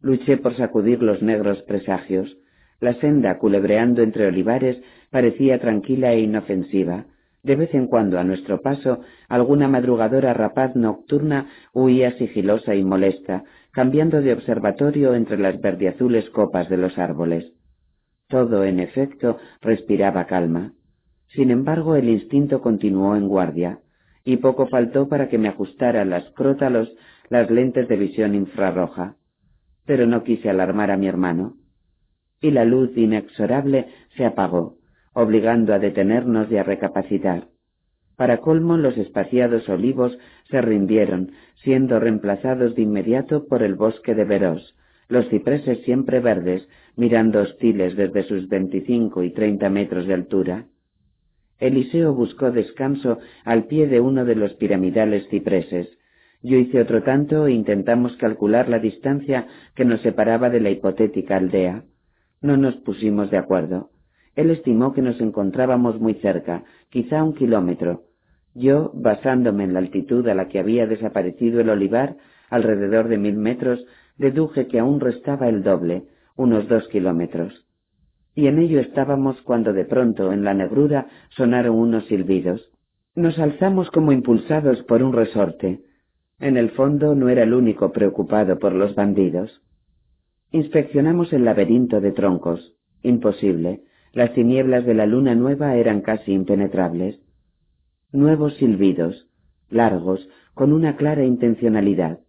Luché 0.01 0.37
por 0.37 0.55
sacudir 0.57 1.03
los 1.03 1.23
negros 1.23 1.63
presagios. 1.63 2.37
La 2.81 2.95
senda, 2.95 3.39
culebreando 3.39 4.03
entre 4.03 4.27
olivares, 4.27 4.83
parecía 5.11 5.59
tranquila 5.59 6.13
e 6.13 6.21
inofensiva. 6.21 7.07
De 7.43 7.57
vez 7.57 7.73
en 7.75 7.87
cuando, 7.87 8.19
a 8.19 8.25
nuestro 8.25 8.61
paso, 8.61 9.01
alguna 9.29 9.69
madrugadora 9.69 10.35
rapaz 10.35 10.77
nocturna 10.77 11.49
huía 11.73 12.13
sigilosa 12.19 12.75
y 12.75 12.85
molesta, 12.85 13.45
cambiando 13.73 14.21
de 14.21 14.35
observatorio 14.35 15.15
entre 15.15 15.39
las 15.39 15.61
verdeazules 15.61 16.29
copas 16.31 16.69
de 16.69 16.77
los 16.77 16.99
árboles. 16.99 17.53
Todo, 18.29 18.65
en 18.65 18.81
efecto, 18.81 19.39
respiraba 19.63 20.27
calma. 20.27 20.73
Sin 21.29 21.51
embargo, 21.51 21.97
el 21.97 22.09
instinto 22.09 22.61
continuó 22.61 23.17
en 23.17 23.29
guardia, 23.29 23.81
y 24.25 24.37
poco 24.37 24.67
faltó 24.67 25.09
para 25.09 25.29
que 25.29 25.39
me 25.39 25.49
ajustara 25.49 26.05
las 26.05 26.29
crótalos 26.31 26.93
las 27.29 27.51
lentes 27.51 27.89
de 27.89 27.97
visión 27.97 28.35
infrarroja. 28.35 29.17
Pero 29.87 30.07
no 30.07 30.25
quise 30.25 30.51
alarmar 30.51 30.91
a 30.91 30.97
mi 30.97 31.07
hermano. 31.07 31.55
Y 32.41 32.51
la 32.51 32.65
luz 32.65 32.97
inexorable 32.97 33.87
se 34.17 34.25
apagó, 34.25 34.77
obligando 35.13 35.75
a 35.75 35.79
detenernos 35.79 36.51
y 36.51 36.57
a 36.57 36.63
recapacitar. 36.63 37.49
Para 38.17 38.39
colmo, 38.39 38.77
los 38.77 38.99
espaciados 38.99 39.69
olivos 39.69 40.19
se 40.51 40.61
rindieron, 40.61 41.33
siendo 41.63 41.99
reemplazados 41.99 42.75
de 42.75 42.83
inmediato 42.83 43.47
por 43.47 43.63
el 43.63 43.75
bosque 43.75 44.15
de 44.15 44.25
Veros, 44.25 44.77
los 45.09 45.29
cipreses 45.29 45.83
siempre 45.85 46.21
verdes, 46.21 46.69
mirando 46.97 47.41
hostiles 47.41 47.97
desde 47.97 48.23
sus 48.25 48.49
veinticinco 48.49 49.23
y 49.23 49.33
treinta 49.33 49.71
metros 49.71 50.07
de 50.07 50.15
altura. 50.15 50.67
Eliseo 51.61 52.15
buscó 52.15 52.51
descanso 52.51 53.19
al 53.45 53.67
pie 53.67 53.87
de 53.87 54.01
uno 54.01 54.25
de 54.25 54.35
los 54.35 54.55
piramidales 54.55 55.29
cipreses. 55.29 55.89
Yo 56.43 56.57
hice 56.57 56.81
otro 56.81 57.03
tanto 57.03 57.47
e 57.47 57.53
intentamos 57.53 58.17
calcular 58.17 58.69
la 58.69 58.79
distancia 58.79 59.47
que 59.75 59.85
nos 59.85 60.01
separaba 60.01 60.51
de 60.51 60.61
la 60.61 60.71
hipotética 60.71 61.37
aldea. 61.37 61.85
No 62.41 62.57
nos 62.57 62.77
pusimos 62.77 63.31
de 63.31 63.37
acuerdo. 63.37 63.91
Él 64.35 64.51
estimó 64.51 64.93
que 64.93 65.03
nos 65.03 65.21
encontrábamos 65.21 66.01
muy 66.01 66.15
cerca, 66.15 66.65
quizá 66.89 67.23
un 67.23 67.35
kilómetro, 67.35 68.05
yo, 68.55 68.91
basándome 68.95 69.65
en 69.65 69.75
la 69.75 69.79
altitud 69.79 70.27
a 70.29 70.35
la 70.35 70.49
que 70.49 70.59
había 70.59 70.87
desaparecido 70.87 71.61
el 71.61 71.71
olivar, 71.71 72.17
alrededor 72.49 73.09
de 73.09 73.19
mil 73.19 73.37
metros, 73.37 73.85
deduje 74.17 74.67
que 74.67 74.81
aún 74.81 75.01
restaba 75.01 75.49
el 75.49 75.63
doble, 75.63 76.05
unos 76.37 76.69
dos 76.69 76.89
kilómetros. 76.89 77.67
Y 78.35 78.47
en 78.47 78.59
ello 78.59 78.81
estábamos 78.81 79.41
cuando 79.43 79.73
de 79.73 79.85
pronto 79.85 80.33
en 80.33 80.45
la 80.45 80.55
negrura 80.55 81.09
sonaron 81.31 81.77
unos 81.77 82.07
silbidos. 82.07 82.71
Nos 83.15 83.39
alzamos 83.39 83.91
como 83.91 84.13
impulsados 84.13 84.83
por 84.85 85.03
un 85.03 85.13
resorte. 85.13 85.83
En 86.39 86.57
el 86.57 86.71
fondo 86.71 87.15
no 87.15 87.29
era 87.29 87.43
el 87.43 87.53
único 87.55 87.93
preocupado 87.93 88.59
por 88.59 88.73
los 88.73 88.95
bandidos. 88.95 89.63
Inspeccionamos 90.53 91.33
el 91.33 91.45
laberinto 91.45 92.01
de 92.01 92.13
troncos. 92.13 92.75
Imposible. 93.03 93.83
Las 94.13 94.33
tinieblas 94.33 94.85
de 94.85 94.95
la 94.95 95.07
luna 95.07 95.35
nueva 95.35 95.77
eran 95.77 96.01
casi 96.01 96.33
impenetrables 96.33 97.21
nuevos 98.13 98.55
silbidos, 98.57 99.29
largos, 99.69 100.29
con 100.55 100.73
una 100.73 100.97
clara 100.97 101.25
intencionalidad. 101.25 102.21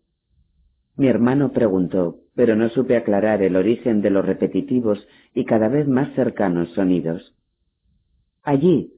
Mi 0.95 1.07
hermano 1.07 1.51
preguntó, 1.51 2.19
pero 2.35 2.55
no 2.55 2.69
supe 2.69 2.95
aclarar 2.95 3.41
el 3.41 3.55
origen 3.55 4.01
de 4.01 4.09
los 4.09 4.25
repetitivos 4.25 5.07
y 5.33 5.45
cada 5.45 5.67
vez 5.67 5.87
más 5.87 6.13
cercanos 6.15 6.69
sonidos. 6.73 7.35
Allí. 8.43 8.93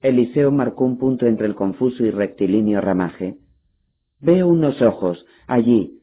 Eliseo 0.00 0.52
marcó 0.52 0.84
un 0.84 0.98
punto 0.98 1.26
entre 1.26 1.46
el 1.46 1.56
confuso 1.56 2.04
y 2.04 2.10
rectilíneo 2.10 2.80
ramaje. 2.80 3.36
Veo 4.20 4.46
unos 4.46 4.80
ojos, 4.80 5.26
allí. 5.46 6.02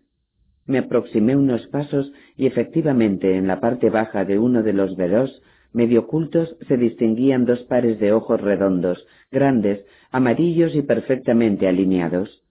Me 0.65 0.79
aproximé 0.79 1.35
unos 1.35 1.65
pasos 1.67 2.11
y 2.35 2.47
efectivamente 2.47 3.37
en 3.37 3.47
la 3.47 3.61
parte 3.61 3.89
baja 3.89 4.25
de 4.25 4.39
uno 4.39 4.63
de 4.63 4.73
los 4.73 4.95
veros 4.97 5.41
medio 5.75 6.01
ocultos 6.01 6.55
se 6.67 6.77
distinguían 6.77 7.45
dos 7.45 7.59
pares 7.63 7.99
de 7.99 8.13
ojos 8.13 8.39
redondos, 8.39 9.05
grandes, 9.29 9.85
amarillos 10.09 10.73
y 10.73 10.81
perfectamente 10.81 11.67
alineados. 11.67 12.43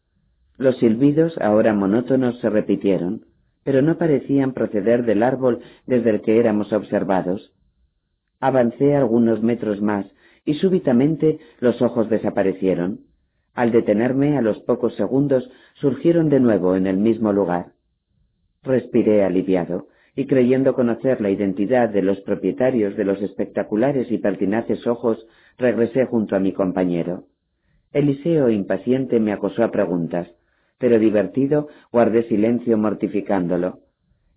Los 0.59 0.76
silbidos, 0.76 1.37
ahora 1.38 1.73
monótonos, 1.73 2.38
se 2.40 2.50
repitieron, 2.50 3.25
pero 3.64 3.83
no 3.83 3.99
parecían 3.99 4.52
proceder 4.52 5.04
del 5.04 5.23
árbol 5.23 5.61
desde 5.87 6.11
el 6.11 6.23
que 6.23 6.38
éramos 6.38 6.73
observados. 6.73 7.52
Avancé 8.40 8.94
algunos 8.94 9.42
metros 9.42 9.80
más 9.80 10.06
y 10.44 10.54
súbitamente 10.54 11.38
los 11.61 11.80
ojos 11.83 12.11
desaparecieron. 12.11 13.00
Al 13.54 13.73
detenerme 13.73 14.37
a 14.37 14.42
los 14.42 14.59
pocos 14.61 14.94
segundos 14.97 15.50
surgieron 15.75 16.28
de 16.28 16.40
nuevo 16.40 16.76
en 16.76 16.87
el 16.87 16.99
mismo 16.99 17.33
lugar. 17.33 17.73
Respiré 18.62 19.25
aliviado 19.25 19.88
y 20.16 20.26
creyendo 20.26 20.75
conocer 20.75 21.21
la 21.21 21.30
identidad 21.30 21.88
de 21.88 22.02
los 22.02 22.21
propietarios 22.21 22.97
de 22.97 23.04
los 23.04 23.21
espectaculares 23.23 24.11
y 24.12 24.18
pertinaces 24.18 24.87
ojos, 24.87 25.26
regresé 25.59 26.04
junto 26.06 26.37
a 26.37 26.40
mi 26.40 26.52
compañero. 26.52 27.25
Eliseo, 27.92 28.50
impaciente, 28.50 29.21
me 29.21 29.33
acosó 29.33 29.64
a 29.64 29.71
preguntas, 29.71 30.28
pero 30.78 30.99
divertido 30.99 31.69
guardé 31.93 32.25
silencio 32.25 32.76
mortificándolo. 32.76 33.81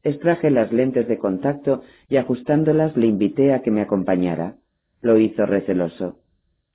Extraje 0.04 0.52
las 0.52 0.72
lentes 0.72 1.08
de 1.08 1.18
contacto 1.18 1.82
y 2.08 2.18
ajustándolas 2.18 2.96
le 2.96 3.08
invité 3.08 3.54
a 3.54 3.62
que 3.62 3.72
me 3.72 3.82
acompañara. 3.82 4.56
Lo 5.02 5.18
hizo 5.18 5.46
receloso. 5.46 6.20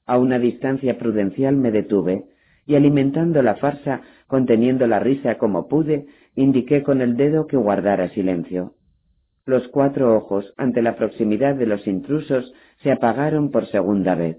A 0.07 0.19
una 0.19 0.39
distancia 0.39 0.99
prudencial 0.99 1.57
me 1.57 1.71
detuve, 1.71 2.25
y 2.67 2.75
alimentando 2.75 3.43
la 3.43 3.57
farsa, 3.57 4.03
conteniendo 4.27 4.87
la 4.87 5.01
risa 5.01 5.39
como 5.39 5.69
pude, 5.69 6.07
indiqué 6.35 6.83
con 6.83 7.01
el 7.01 7.17
dedo 7.17 7.47
que 7.47 7.57
guardara 7.57 8.09
silencio. 8.11 8.75
Los 9.45 9.67
cuatro 9.69 10.17
ojos, 10.17 10.53
ante 10.57 10.83
la 10.83 10.97
proximidad 10.97 11.57
de 11.57 11.67
los 11.67 11.87
intrusos, 11.87 12.53
se 12.83 12.93
apagaron 12.93 13.51
por 13.51 13.67
segunda 13.67 14.15
vez. 14.15 14.39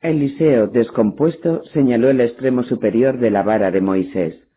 Eliseo, 0.00 0.68
descompuesto, 0.68 1.62
señaló 1.74 2.08
el 2.08 2.22
extremo 2.22 2.62
superior 2.62 3.18
de 3.18 3.30
la 3.30 3.42
vara 3.42 3.70
de 3.70 3.82
Moisés. 3.82 4.49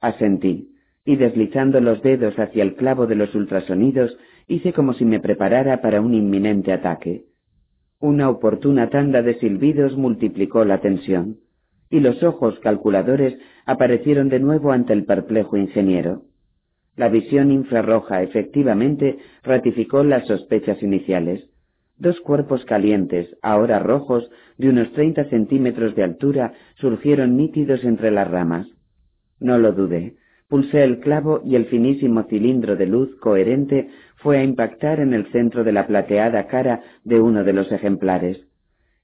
Asentí, 0.00 0.70
y 1.04 1.16
deslizando 1.16 1.80
los 1.80 2.02
dedos 2.02 2.38
hacia 2.38 2.62
el 2.62 2.74
clavo 2.74 3.06
de 3.06 3.14
los 3.16 3.34
ultrasonidos, 3.34 4.16
hice 4.48 4.72
como 4.72 4.94
si 4.94 5.04
me 5.04 5.20
preparara 5.20 5.80
para 5.80 6.00
un 6.00 6.14
inminente 6.14 6.72
ataque. 6.72 7.24
Una 8.00 8.30
oportuna 8.30 8.88
tanda 8.88 9.22
de 9.22 9.34
silbidos 9.38 9.96
multiplicó 9.96 10.64
la 10.64 10.80
tensión, 10.80 11.36
y 11.90 12.00
los 12.00 12.22
ojos 12.22 12.58
calculadores 12.60 13.38
aparecieron 13.66 14.28
de 14.28 14.40
nuevo 14.40 14.72
ante 14.72 14.92
el 14.92 15.04
perplejo 15.04 15.56
ingeniero. 15.56 16.22
La 16.96 17.08
visión 17.08 17.50
infrarroja 17.50 18.22
efectivamente 18.22 19.18
ratificó 19.42 20.02
las 20.02 20.26
sospechas 20.26 20.82
iniciales. 20.82 21.50
Dos 21.98 22.20
cuerpos 22.20 22.64
calientes, 22.64 23.36
ahora 23.42 23.78
rojos, 23.78 24.30
de 24.56 24.70
unos 24.70 24.92
treinta 24.92 25.24
centímetros 25.24 25.94
de 25.94 26.04
altura, 26.04 26.54
surgieron 26.76 27.36
nítidos 27.36 27.84
entre 27.84 28.10
las 28.10 28.30
ramas. 28.30 28.66
No 29.40 29.58
lo 29.58 29.72
dudé. 29.72 30.14
Pulsé 30.48 30.84
el 30.84 31.00
clavo 31.00 31.40
y 31.44 31.56
el 31.56 31.66
finísimo 31.66 32.24
cilindro 32.24 32.76
de 32.76 32.86
luz 32.86 33.14
coherente 33.20 33.88
fue 34.16 34.38
a 34.38 34.44
impactar 34.44 35.00
en 35.00 35.14
el 35.14 35.26
centro 35.32 35.64
de 35.64 35.72
la 35.72 35.86
plateada 35.86 36.46
cara 36.46 36.82
de 37.04 37.20
uno 37.20 37.44
de 37.44 37.52
los 37.52 37.70
ejemplares. 37.72 38.38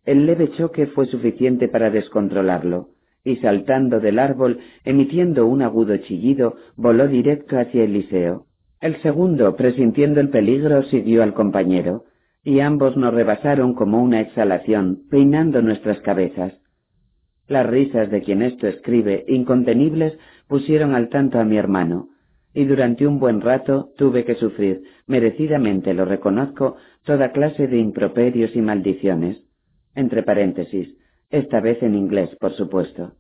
El 0.05 0.27
leve 0.27 0.51
choque 0.51 0.87
fue 0.87 1.07
suficiente 1.07 1.69
para 1.69 1.91
descontrolarlo, 1.91 2.89
y 3.25 3.37
saltando 3.37 3.99
del 4.01 4.19
árbol, 4.19 4.61
emitiendo 4.85 5.47
un 5.47 5.63
agudo 5.63 5.97
chillido, 5.99 6.57
voló 6.77 7.09
directo 7.09 7.59
hacia 7.59 7.85
Eliseo. 7.85 8.47
El 8.81 9.01
segundo, 9.03 9.57
presintiendo 9.57 10.21
el 10.21 10.31
peligro, 10.31 10.83
siguió 10.85 11.23
al 11.23 11.35
compañero 11.35 12.05
y 12.47 12.61
ambos 12.61 12.97
nos 12.97 13.13
rebasaron 13.13 13.75
como 13.75 14.01
una 14.01 14.21
exhalación, 14.21 15.01
peinando 15.11 15.63
nuestras 15.63 15.99
cabezas. 16.03 16.53
Las 17.49 17.67
risas 17.67 18.11
de 18.11 18.23
quien 18.23 18.43
esto 18.43 18.67
escribe, 18.67 19.25
incontenibles, 19.29 20.19
pusieron 20.49 20.95
al 20.95 21.09
tanto 21.09 21.39
a 21.39 21.45
mi 21.45 21.57
hermano, 21.57 22.09
y 22.53 22.65
durante 22.65 23.07
un 23.07 23.19
buen 23.19 23.41
rato 23.41 23.91
tuve 23.97 24.25
que 24.25 24.35
sufrir, 24.35 24.83
merecidamente 25.07 25.95
lo 25.95 26.05
reconozco, 26.05 26.77
toda 27.05 27.33
clase 27.33 27.69
de 27.69 27.79
improperios 27.79 28.57
y 28.57 28.63
maldiciones. 28.63 29.43
Entre 29.95 30.23
paréntesis, 30.23 30.97
esta 31.31 31.61
vez 31.61 31.83
en 31.83 31.95
inglés, 31.95 32.35
por 32.41 32.53
supuesto. 32.53 33.13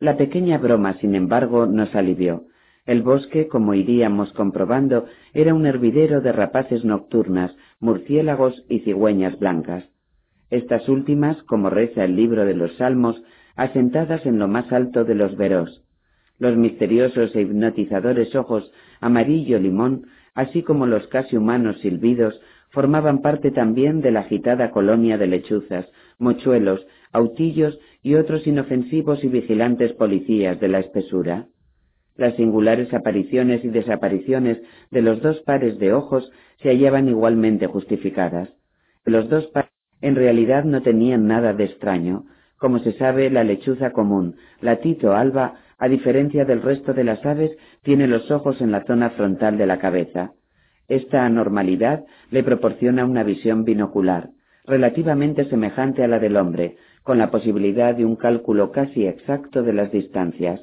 La 0.00 0.16
pequeña 0.16 0.58
broma, 0.58 0.94
sin 1.00 1.14
embargo, 1.14 1.66
nos 1.66 1.94
alivió, 1.94 2.46
el 2.88 3.02
bosque, 3.02 3.48
como 3.48 3.74
iríamos 3.74 4.32
comprobando, 4.32 5.04
era 5.34 5.52
un 5.52 5.66
hervidero 5.66 6.22
de 6.22 6.32
rapaces 6.32 6.86
nocturnas, 6.86 7.54
murciélagos 7.80 8.64
y 8.70 8.78
cigüeñas 8.78 9.38
blancas. 9.38 9.84
Estas 10.50 10.88
últimas, 10.88 11.42
como 11.44 11.70
reza 11.70 12.04
el 12.04 12.16
libro 12.16 12.44
de 12.44 12.54
los 12.54 12.74
Salmos, 12.76 13.22
asentadas 13.56 14.24
en 14.24 14.38
lo 14.38 14.48
más 14.48 14.72
alto 14.72 15.04
de 15.04 15.14
los 15.14 15.36
veros. 15.36 15.82
Los 16.38 16.56
misteriosos 16.56 17.34
e 17.34 17.42
hipnotizadores 17.42 18.34
ojos 18.34 18.70
amarillo 19.00 19.58
limón, 19.58 20.06
así 20.34 20.62
como 20.62 20.86
los 20.86 21.06
casi 21.08 21.36
humanos 21.36 21.80
silbidos, 21.80 22.40
formaban 22.70 23.22
parte 23.22 23.50
también 23.50 24.00
de 24.00 24.10
la 24.10 24.20
agitada 24.20 24.70
colonia 24.70 25.18
de 25.18 25.26
lechuzas, 25.26 25.86
mochuelos, 26.18 26.86
autillos 27.12 27.78
y 28.02 28.14
otros 28.14 28.46
inofensivos 28.46 29.24
y 29.24 29.28
vigilantes 29.28 29.92
policías 29.94 30.60
de 30.60 30.68
la 30.68 30.80
espesura. 30.80 31.48
Las 32.16 32.36
singulares 32.36 32.92
apariciones 32.94 33.64
y 33.64 33.68
desapariciones 33.68 34.58
de 34.90 35.02
los 35.02 35.22
dos 35.22 35.40
pares 35.40 35.78
de 35.78 35.92
ojos 35.92 36.30
se 36.62 36.70
hallaban 36.70 37.08
igualmente 37.08 37.66
justificadas. 37.66 38.50
Los 39.04 39.28
dos 39.28 39.46
pares 39.46 39.70
en 40.00 40.14
realidad 40.14 40.64
no 40.64 40.82
tenían 40.82 41.26
nada 41.26 41.52
de 41.52 41.64
extraño. 41.64 42.24
Como 42.56 42.78
se 42.80 42.92
sabe, 42.92 43.30
la 43.30 43.44
lechuza 43.44 43.92
común, 43.92 44.36
la 44.60 44.76
tito 44.76 45.14
alba, 45.14 45.54
a 45.78 45.88
diferencia 45.88 46.44
del 46.44 46.62
resto 46.62 46.92
de 46.92 47.04
las 47.04 47.24
aves, 47.24 47.52
tiene 47.82 48.08
los 48.08 48.30
ojos 48.30 48.60
en 48.60 48.72
la 48.72 48.84
zona 48.84 49.10
frontal 49.10 49.58
de 49.58 49.66
la 49.66 49.78
cabeza. 49.78 50.32
Esta 50.88 51.24
anormalidad 51.24 52.04
le 52.30 52.42
proporciona 52.42 53.04
una 53.04 53.22
visión 53.22 53.64
binocular, 53.64 54.30
relativamente 54.64 55.44
semejante 55.44 56.02
a 56.02 56.08
la 56.08 56.18
del 56.18 56.36
hombre, 56.36 56.76
con 57.02 57.18
la 57.18 57.30
posibilidad 57.30 57.94
de 57.94 58.04
un 58.04 58.16
cálculo 58.16 58.72
casi 58.72 59.06
exacto 59.06 59.62
de 59.62 59.72
las 59.72 59.92
distancias. 59.92 60.60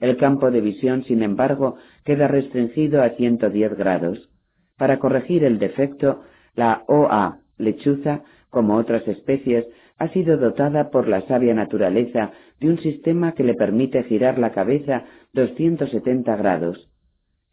El 0.00 0.16
campo 0.16 0.50
de 0.50 0.60
visión, 0.60 1.04
sin 1.04 1.22
embargo, 1.22 1.76
queda 2.04 2.26
restringido 2.26 3.02
a 3.02 3.10
110 3.10 3.76
grados. 3.76 4.30
Para 4.76 4.98
corregir 4.98 5.44
el 5.44 5.58
defecto, 5.58 6.22
la 6.56 6.82
OA 6.88 7.38
lechuza, 7.56 8.22
como 8.52 8.76
otras 8.76 9.08
especies, 9.08 9.66
ha 9.96 10.08
sido 10.08 10.36
dotada 10.36 10.90
por 10.90 11.08
la 11.08 11.22
sabia 11.22 11.54
naturaleza 11.54 12.32
de 12.60 12.68
un 12.68 12.78
sistema 12.78 13.32
que 13.32 13.44
le 13.44 13.54
permite 13.54 14.04
girar 14.04 14.38
la 14.38 14.52
cabeza 14.52 15.04
270 15.32 16.36
grados. 16.36 16.90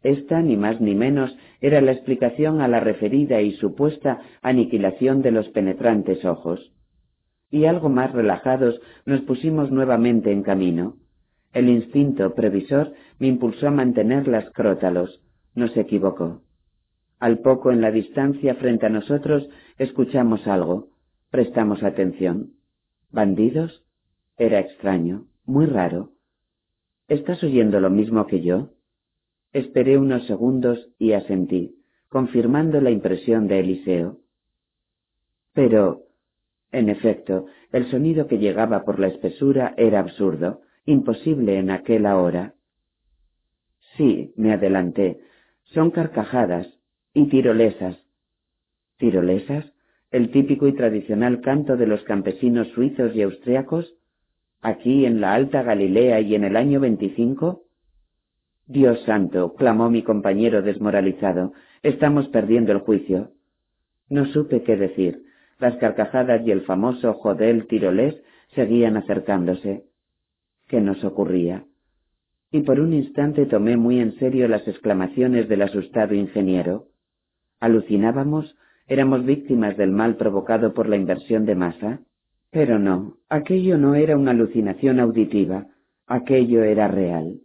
Esta, 0.02 0.42
ni 0.42 0.58
más 0.58 0.78
ni 0.80 0.94
menos, 0.94 1.34
era 1.62 1.80
la 1.80 1.92
explicación 1.92 2.60
a 2.60 2.68
la 2.68 2.80
referida 2.80 3.40
y 3.40 3.52
supuesta 3.52 4.20
aniquilación 4.42 5.22
de 5.22 5.30
los 5.30 5.48
penetrantes 5.48 6.22
ojos. 6.26 6.72
Y 7.50 7.64
algo 7.64 7.88
más 7.88 8.12
relajados 8.12 8.78
nos 9.06 9.22
pusimos 9.22 9.70
nuevamente 9.70 10.30
en 10.32 10.42
camino. 10.42 10.96
El 11.54 11.70
instinto 11.70 12.34
previsor 12.34 12.92
me 13.18 13.26
impulsó 13.26 13.68
a 13.68 13.72
mantener 13.72 14.28
las 14.28 14.50
crótalos. 14.50 15.22
No 15.54 15.68
se 15.68 15.80
equivocó. 15.80 16.42
Al 17.18 17.38
poco 17.38 17.72
en 17.72 17.80
la 17.80 17.90
distancia 17.90 18.54
frente 18.56 18.84
a 18.84 18.90
nosotros 18.90 19.48
escuchamos 19.78 20.46
algo. 20.46 20.89
Prestamos 21.30 21.84
atención. 21.84 22.54
¿Bandidos? 23.12 23.84
Era 24.36 24.58
extraño, 24.58 25.26
muy 25.44 25.66
raro. 25.66 26.10
¿Estás 27.06 27.42
oyendo 27.44 27.78
lo 27.78 27.88
mismo 27.88 28.26
que 28.26 28.40
yo? 28.42 28.70
Esperé 29.52 29.96
unos 29.96 30.26
segundos 30.26 30.88
y 30.98 31.12
asentí, 31.12 31.76
confirmando 32.08 32.80
la 32.80 32.90
impresión 32.90 33.46
de 33.46 33.60
Eliseo. 33.60 34.18
Pero, 35.52 36.02
en 36.72 36.88
efecto, 36.88 37.46
el 37.70 37.88
sonido 37.90 38.26
que 38.26 38.38
llegaba 38.38 38.84
por 38.84 38.98
la 38.98 39.08
espesura 39.08 39.74
era 39.76 40.00
absurdo, 40.00 40.62
imposible 40.84 41.58
en 41.58 41.70
aquella 41.70 42.16
hora. 42.16 42.54
Sí, 43.96 44.32
me 44.36 44.52
adelanté, 44.52 45.20
son 45.64 45.90
carcajadas 45.92 46.66
y 47.12 47.28
tirolesas. 47.28 47.96
¿Tirolesas? 48.96 49.72
¿El 50.10 50.30
típico 50.32 50.66
y 50.66 50.74
tradicional 50.74 51.40
canto 51.40 51.76
de 51.76 51.86
los 51.86 52.02
campesinos 52.02 52.68
suizos 52.68 53.14
y 53.14 53.22
austriacos? 53.22 53.94
¿Aquí 54.60 55.06
en 55.06 55.20
la 55.20 55.34
Alta 55.34 55.62
Galilea 55.62 56.20
y 56.20 56.34
en 56.34 56.44
el 56.44 56.56
año 56.56 56.80
veinticinco? 56.80 57.62
Dios 58.66 59.00
santo, 59.04 59.54
clamó 59.54 59.88
mi 59.88 60.02
compañero 60.02 60.62
desmoralizado, 60.62 61.52
estamos 61.82 62.28
perdiendo 62.28 62.72
el 62.72 62.78
juicio. 62.78 63.30
No 64.08 64.26
supe 64.26 64.62
qué 64.62 64.76
decir. 64.76 65.22
Las 65.58 65.76
carcajadas 65.76 66.46
y 66.46 66.50
el 66.50 66.62
famoso 66.62 67.14
jodel 67.14 67.66
tirolés 67.68 68.20
seguían 68.54 68.96
acercándose 68.96 69.84
que 70.68 70.80
nos 70.80 71.04
ocurría. 71.04 71.64
Y 72.50 72.62
por 72.62 72.80
un 72.80 72.92
instante 72.92 73.46
tomé 73.46 73.76
muy 73.76 74.00
en 74.00 74.18
serio 74.18 74.48
las 74.48 74.66
exclamaciones 74.66 75.48
del 75.48 75.62
asustado 75.62 76.14
ingeniero. 76.14 76.86
¿Alucinábamos? 77.60 78.56
¿Éramos 78.90 79.24
víctimas 79.24 79.76
del 79.76 79.92
mal 79.92 80.16
provocado 80.16 80.74
por 80.74 80.88
la 80.88 80.96
inversión 80.96 81.46
de 81.46 81.54
masa? 81.54 82.00
Pero 82.50 82.80
no, 82.80 83.18
aquello 83.28 83.78
no 83.78 83.94
era 83.94 84.16
una 84.16 84.32
alucinación 84.32 84.98
auditiva, 84.98 85.68
aquello 86.08 86.64
era 86.64 86.88
real. 86.88 87.38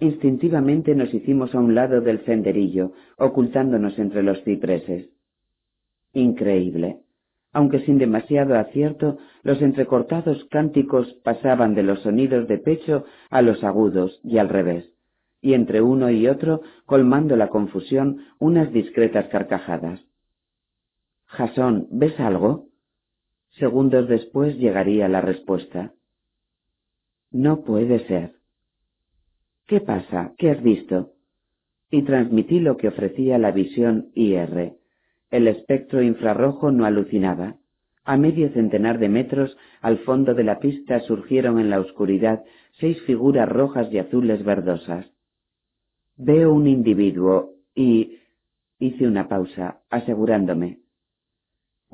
Instintivamente 0.00 0.94
nos 0.94 1.14
hicimos 1.14 1.54
a 1.54 1.60
un 1.60 1.74
lado 1.74 2.02
del 2.02 2.22
senderillo, 2.26 2.92
ocultándonos 3.16 3.98
entre 3.98 4.22
los 4.22 4.44
cipreses. 4.44 5.08
Increíble. 6.12 6.98
Aunque 7.54 7.80
sin 7.86 7.96
demasiado 7.96 8.58
acierto, 8.58 9.16
los 9.44 9.62
entrecortados 9.62 10.44
cánticos 10.50 11.10
pasaban 11.24 11.74
de 11.74 11.84
los 11.84 12.00
sonidos 12.00 12.48
de 12.48 12.58
pecho 12.58 13.06
a 13.30 13.40
los 13.40 13.64
agudos 13.64 14.20
y 14.22 14.36
al 14.36 14.50
revés, 14.50 14.92
y 15.40 15.54
entre 15.54 15.80
uno 15.80 16.10
y 16.10 16.28
otro, 16.28 16.60
colmando 16.84 17.34
la 17.34 17.48
confusión, 17.48 18.18
unas 18.38 18.70
discretas 18.74 19.28
carcajadas. 19.28 20.04
Jasón, 21.26 21.88
¿ves 21.90 22.18
algo? 22.20 22.68
Segundos 23.58 24.08
después 24.08 24.56
llegaría 24.56 25.08
la 25.08 25.20
respuesta. 25.20 25.92
No 27.30 27.62
puede 27.62 28.06
ser. 28.06 28.34
¿Qué 29.66 29.80
pasa? 29.80 30.34
¿Qué 30.38 30.50
has 30.50 30.62
visto? 30.62 31.12
Y 31.90 32.02
transmití 32.02 32.60
lo 32.60 32.76
que 32.76 32.88
ofrecía 32.88 33.38
la 33.38 33.52
visión 33.52 34.10
IR 34.14 34.76
el 35.34 35.48
espectro 35.48 36.00
infrarrojo 36.00 36.70
no 36.70 36.84
alucinaba. 36.84 37.56
A 38.04 38.16
medio 38.16 38.50
centenar 38.50 39.00
de 39.00 39.08
metros 39.08 39.56
al 39.80 39.98
fondo 39.98 40.32
de 40.32 40.44
la 40.44 40.60
pista 40.60 41.00
surgieron 41.00 41.58
en 41.58 41.70
la 41.70 41.80
oscuridad 41.80 42.44
seis 42.78 43.02
figuras 43.02 43.48
rojas 43.48 43.92
y 43.92 43.98
azules 43.98 44.44
verdosas. 44.44 45.10
Veo 46.16 46.52
un 46.52 46.68
individuo 46.68 47.50
y... 47.74 48.18
hice 48.78 49.08
una 49.08 49.26
pausa, 49.26 49.80
asegurándome. 49.90 50.78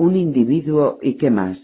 Un 0.01 0.17
individuo 0.17 0.99
y 1.03 1.19
qué 1.19 1.29
más. 1.31 1.59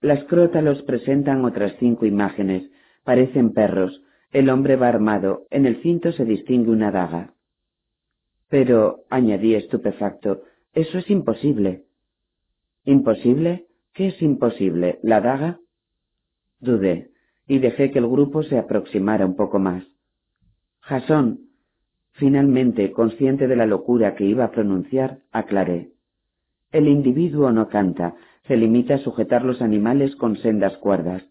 Las 0.00 0.24
crótalos 0.24 0.82
presentan 0.82 1.44
otras 1.44 1.76
cinco 1.78 2.06
imágenes. 2.06 2.68
Parecen 3.04 3.52
perros. 3.52 4.02
El 4.32 4.50
hombre 4.50 4.74
va 4.74 4.88
armado. 4.88 5.46
En 5.50 5.64
el 5.64 5.80
cinto 5.80 6.10
se 6.10 6.24
distingue 6.24 6.72
una 6.72 6.90
daga. 6.90 7.34
Pero, 8.48 9.04
añadí 9.10 9.54
estupefacto, 9.54 10.42
eso 10.72 10.98
es 10.98 11.08
imposible. 11.08 11.84
¿Imposible? 12.84 13.66
¿Qué 13.92 14.08
es 14.08 14.20
imposible? 14.20 14.98
¿La 15.04 15.20
daga? 15.20 15.60
Dudé, 16.58 17.12
y 17.46 17.60
dejé 17.60 17.92
que 17.92 18.00
el 18.00 18.08
grupo 18.08 18.42
se 18.42 18.58
aproximara 18.58 19.24
un 19.24 19.36
poco 19.36 19.60
más. 19.60 19.84
Jasón. 20.80 21.42
Finalmente, 22.14 22.90
consciente 22.90 23.46
de 23.46 23.54
la 23.54 23.66
locura 23.66 24.16
que 24.16 24.24
iba 24.24 24.46
a 24.46 24.50
pronunciar, 24.50 25.20
aclaré. 25.30 25.93
El 26.74 26.88
individuo 26.88 27.52
no 27.52 27.68
canta, 27.68 28.16
se 28.48 28.56
limita 28.56 28.96
a 28.96 28.98
sujetar 28.98 29.44
los 29.44 29.62
animales 29.62 30.16
con 30.16 30.36
sendas 30.38 30.76
cuerdas. 30.78 31.22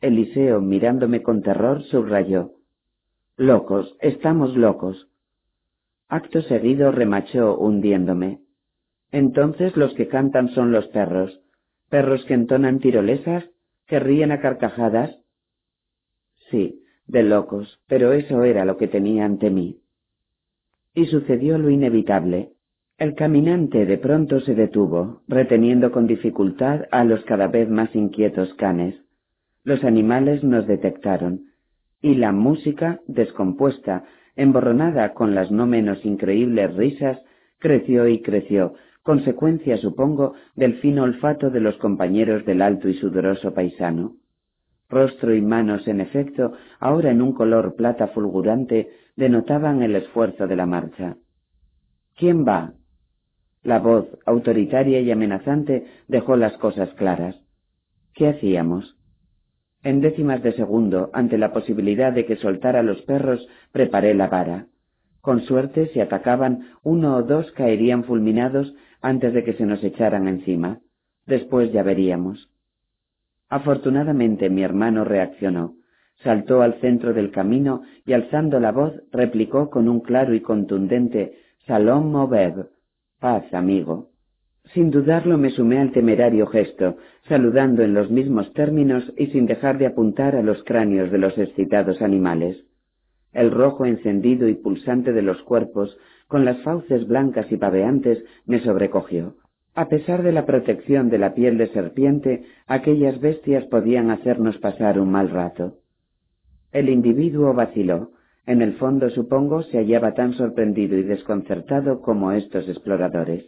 Eliseo, 0.00 0.60
mirándome 0.60 1.22
con 1.22 1.40
terror, 1.40 1.84
subrayó. 1.84 2.50
Locos, 3.36 3.96
estamos 4.00 4.56
locos. 4.56 5.08
Acto 6.08 6.42
seguido 6.42 6.90
remachó 6.90 7.56
hundiéndome. 7.56 8.40
Entonces 9.12 9.76
los 9.76 9.94
que 9.94 10.08
cantan 10.08 10.48
son 10.48 10.72
los 10.72 10.88
perros, 10.88 11.40
perros 11.88 12.24
que 12.24 12.34
entonan 12.34 12.80
tirolesas, 12.80 13.44
que 13.86 14.00
ríen 14.00 14.32
a 14.32 14.40
carcajadas. 14.40 15.16
Sí, 16.50 16.82
de 17.06 17.22
locos, 17.22 17.80
pero 17.86 18.12
eso 18.12 18.42
era 18.42 18.64
lo 18.64 18.78
que 18.78 18.88
tenía 18.88 19.26
ante 19.26 19.50
mí. 19.50 19.78
Y 20.92 21.06
sucedió 21.06 21.56
lo 21.56 21.70
inevitable. 21.70 22.50
El 22.96 23.16
caminante 23.16 23.86
de 23.86 23.98
pronto 23.98 24.38
se 24.38 24.54
detuvo, 24.54 25.22
reteniendo 25.26 25.90
con 25.90 26.06
dificultad 26.06 26.82
a 26.92 27.02
los 27.02 27.24
cada 27.24 27.48
vez 27.48 27.68
más 27.68 27.92
inquietos 27.96 28.54
canes. 28.54 28.94
Los 29.64 29.82
animales 29.82 30.44
nos 30.44 30.68
detectaron, 30.68 31.46
y 32.00 32.14
la 32.14 32.30
música, 32.30 33.00
descompuesta, 33.08 34.04
emborronada 34.36 35.12
con 35.12 35.34
las 35.34 35.50
no 35.50 35.66
menos 35.66 36.04
increíbles 36.04 36.72
risas, 36.76 37.20
creció 37.58 38.06
y 38.06 38.22
creció, 38.22 38.74
consecuencia, 39.02 39.76
supongo, 39.78 40.34
del 40.54 40.74
fino 40.74 41.02
olfato 41.02 41.50
de 41.50 41.58
los 41.58 41.76
compañeros 41.78 42.44
del 42.44 42.62
alto 42.62 42.88
y 42.88 42.94
sudoroso 42.94 43.54
paisano. 43.54 44.14
Rostro 44.88 45.34
y 45.34 45.42
manos, 45.42 45.88
en 45.88 46.00
efecto, 46.00 46.52
ahora 46.78 47.10
en 47.10 47.22
un 47.22 47.32
color 47.32 47.74
plata 47.74 48.06
fulgurante, 48.06 48.88
denotaban 49.16 49.82
el 49.82 49.96
esfuerzo 49.96 50.46
de 50.46 50.54
la 50.54 50.66
marcha. 50.66 51.16
¿Quién 52.16 52.46
va? 52.46 52.74
La 53.64 53.78
voz, 53.78 54.06
autoritaria 54.26 55.00
y 55.00 55.10
amenazante, 55.10 55.86
dejó 56.06 56.36
las 56.36 56.52
cosas 56.58 56.90
claras. 56.94 57.34
¿Qué 58.12 58.28
hacíamos? 58.28 58.96
En 59.82 60.02
décimas 60.02 60.42
de 60.42 60.52
segundo, 60.52 61.10
ante 61.14 61.38
la 61.38 61.52
posibilidad 61.52 62.12
de 62.12 62.26
que 62.26 62.36
soltara 62.36 62.82
los 62.82 63.00
perros, 63.02 63.46
preparé 63.72 64.14
la 64.14 64.28
vara. 64.28 64.66
Con 65.22 65.40
suerte, 65.40 65.88
si 65.88 66.00
atacaban, 66.00 66.68
uno 66.82 67.16
o 67.16 67.22
dos 67.22 67.50
caerían 67.52 68.04
fulminados 68.04 68.74
antes 69.00 69.32
de 69.32 69.44
que 69.44 69.54
se 69.54 69.64
nos 69.64 69.82
echaran 69.82 70.28
encima. 70.28 70.80
Después 71.26 71.72
ya 71.72 71.82
veríamos. 71.82 72.50
Afortunadamente 73.48 74.50
mi 74.50 74.62
hermano 74.62 75.04
reaccionó. 75.04 75.76
Saltó 76.22 76.60
al 76.60 76.80
centro 76.80 77.14
del 77.14 77.30
camino 77.30 77.82
y 78.04 78.12
alzando 78.12 78.60
la 78.60 78.72
voz 78.72 78.92
replicó 79.10 79.70
con 79.70 79.88
un 79.88 80.00
claro 80.00 80.34
y 80.34 80.40
contundente 80.40 81.38
Salom 81.66 82.10
Moved, 82.12 82.66
Paz, 83.24 83.54
amigo. 83.54 84.10
Sin 84.74 84.90
dudarlo 84.90 85.38
me 85.38 85.48
sumé 85.48 85.78
al 85.78 85.92
temerario 85.92 86.46
gesto, 86.46 86.98
saludando 87.26 87.82
en 87.82 87.94
los 87.94 88.10
mismos 88.10 88.52
términos 88.52 89.02
y 89.16 89.28
sin 89.28 89.46
dejar 89.46 89.78
de 89.78 89.86
apuntar 89.86 90.36
a 90.36 90.42
los 90.42 90.62
cráneos 90.64 91.10
de 91.10 91.16
los 91.16 91.38
excitados 91.38 92.02
animales. 92.02 92.66
El 93.32 93.50
rojo 93.50 93.86
encendido 93.86 94.46
y 94.46 94.54
pulsante 94.56 95.14
de 95.14 95.22
los 95.22 95.40
cuerpos, 95.44 95.96
con 96.28 96.44
las 96.44 96.60
fauces 96.64 97.08
blancas 97.08 97.50
y 97.50 97.56
paveantes, 97.56 98.22
me 98.44 98.60
sobrecogió. 98.60 99.36
A 99.74 99.88
pesar 99.88 100.22
de 100.22 100.32
la 100.32 100.44
protección 100.44 101.08
de 101.08 101.16
la 101.16 101.32
piel 101.32 101.56
de 101.56 101.68
serpiente, 101.68 102.44
aquellas 102.66 103.18
bestias 103.20 103.64
podían 103.68 104.10
hacernos 104.10 104.58
pasar 104.58 105.00
un 105.00 105.10
mal 105.10 105.30
rato. 105.30 105.78
El 106.72 106.90
individuo 106.90 107.54
vaciló. 107.54 108.10
En 108.46 108.60
el 108.60 108.74
fondo, 108.74 109.08
supongo, 109.10 109.62
se 109.62 109.78
hallaba 109.78 110.12
tan 110.12 110.34
sorprendido 110.34 110.98
y 110.98 111.02
desconcertado 111.02 112.00
como 112.02 112.32
estos 112.32 112.68
exploradores. 112.68 113.46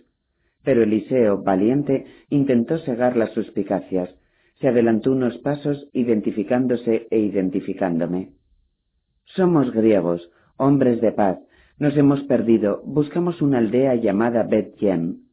Pero 0.64 0.82
Eliseo, 0.82 1.42
valiente, 1.42 2.06
intentó 2.30 2.78
cegar 2.78 3.16
las 3.16 3.30
suspicacias. 3.32 4.14
Se 4.60 4.68
adelantó 4.68 5.12
unos 5.12 5.36
pasos, 5.38 5.88
identificándose 5.92 7.06
e 7.10 7.18
identificándome. 7.18 8.30
Somos 9.26 9.70
griegos, 9.72 10.30
hombres 10.56 11.00
de 11.02 11.12
paz. 11.12 11.38
Nos 11.78 11.94
hemos 11.96 12.22
perdido. 12.22 12.82
Buscamos 12.86 13.42
una 13.42 13.58
aldea 13.58 13.94
llamada 13.96 14.44
Bet 14.44 14.76
Yem. 14.76 15.26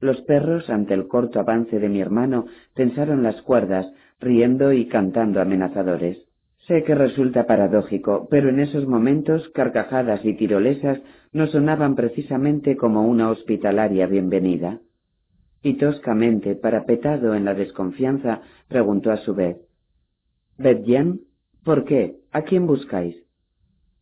Los 0.00 0.20
perros, 0.22 0.68
ante 0.68 0.92
el 0.92 1.08
corto 1.08 1.40
avance 1.40 1.78
de 1.78 1.88
mi 1.88 2.00
hermano, 2.00 2.44
tensaron 2.74 3.22
las 3.22 3.40
cuerdas, 3.42 3.90
riendo 4.20 4.72
y 4.72 4.86
cantando 4.86 5.40
amenazadores. 5.40 6.18
Sé 6.66 6.84
que 6.84 6.94
resulta 6.94 7.44
paradójico, 7.46 8.28
pero 8.30 8.48
en 8.48 8.60
esos 8.60 8.86
momentos 8.86 9.48
carcajadas 9.48 10.24
y 10.24 10.34
tirolesas 10.34 11.00
no 11.32 11.48
sonaban 11.48 11.96
precisamente 11.96 12.76
como 12.76 13.02
una 13.02 13.30
hospitalaria 13.30 14.06
bienvenida. 14.06 14.78
Y 15.60 15.74
toscamente, 15.74 16.54
parapetado 16.54 17.34
en 17.34 17.44
la 17.44 17.54
desconfianza, 17.54 18.42
preguntó 18.68 19.10
a 19.10 19.16
su 19.18 19.34
vez 19.34 19.56
«¿Bedjem? 20.56 21.20
¿Por 21.64 21.84
qué? 21.84 22.18
¿A 22.30 22.42
quién 22.42 22.66
buscáis? 22.68 23.16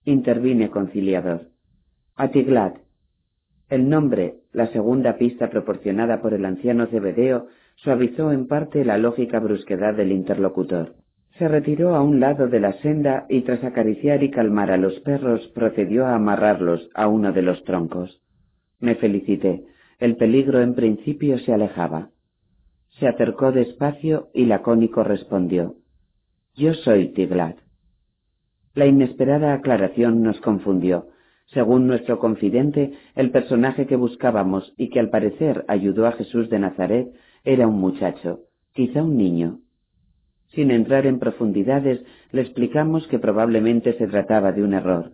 Intervine 0.04 0.68
conciliador. 0.68 1.48
A 2.16 2.28
Tiglat. 2.28 2.76
El 3.70 3.88
nombre, 3.88 4.40
la 4.52 4.66
segunda 4.66 5.16
pista 5.16 5.48
proporcionada 5.48 6.20
por 6.20 6.34
el 6.34 6.44
anciano 6.44 6.86
Cebedeo, 6.88 7.46
suavizó 7.76 8.32
en 8.32 8.48
parte 8.48 8.84
la 8.84 8.98
lógica 8.98 9.38
brusquedad 9.38 9.94
del 9.94 10.12
interlocutor. 10.12 10.99
Se 11.40 11.48
retiró 11.48 11.96
a 11.96 12.02
un 12.02 12.20
lado 12.20 12.48
de 12.48 12.60
la 12.60 12.74
senda 12.82 13.24
y 13.30 13.40
tras 13.40 13.64
acariciar 13.64 14.22
y 14.22 14.30
calmar 14.30 14.70
a 14.70 14.76
los 14.76 15.00
perros 15.00 15.40
procedió 15.54 16.04
a 16.04 16.14
amarrarlos 16.14 16.90
a 16.92 17.08
uno 17.08 17.32
de 17.32 17.40
los 17.40 17.64
troncos. 17.64 18.20
Me 18.78 18.94
felicité. 18.96 19.64
El 19.98 20.16
peligro 20.16 20.60
en 20.60 20.74
principio 20.74 21.38
se 21.38 21.54
alejaba. 21.54 22.10
Se 22.98 23.08
acercó 23.08 23.52
despacio 23.52 24.28
y 24.34 24.44
lacónico 24.44 25.02
respondió. 25.02 25.76
Yo 26.56 26.74
soy 26.74 27.14
Tiglat. 27.14 27.56
La 28.74 28.84
inesperada 28.84 29.54
aclaración 29.54 30.22
nos 30.22 30.38
confundió. 30.42 31.06
Según 31.46 31.86
nuestro 31.86 32.18
confidente, 32.18 32.92
el 33.14 33.30
personaje 33.30 33.86
que 33.86 33.96
buscábamos 33.96 34.74
y 34.76 34.90
que 34.90 35.00
al 35.00 35.08
parecer 35.08 35.64
ayudó 35.68 36.06
a 36.06 36.12
Jesús 36.12 36.50
de 36.50 36.58
Nazaret 36.58 37.08
era 37.44 37.66
un 37.66 37.80
muchacho, 37.80 38.40
quizá 38.74 39.02
un 39.02 39.16
niño. 39.16 39.60
Sin 40.54 40.70
entrar 40.70 41.06
en 41.06 41.18
profundidades, 41.18 42.00
le 42.32 42.42
explicamos 42.42 43.06
que 43.08 43.18
probablemente 43.18 43.92
se 43.94 44.06
trataba 44.08 44.52
de 44.52 44.62
un 44.62 44.74
error. 44.74 45.12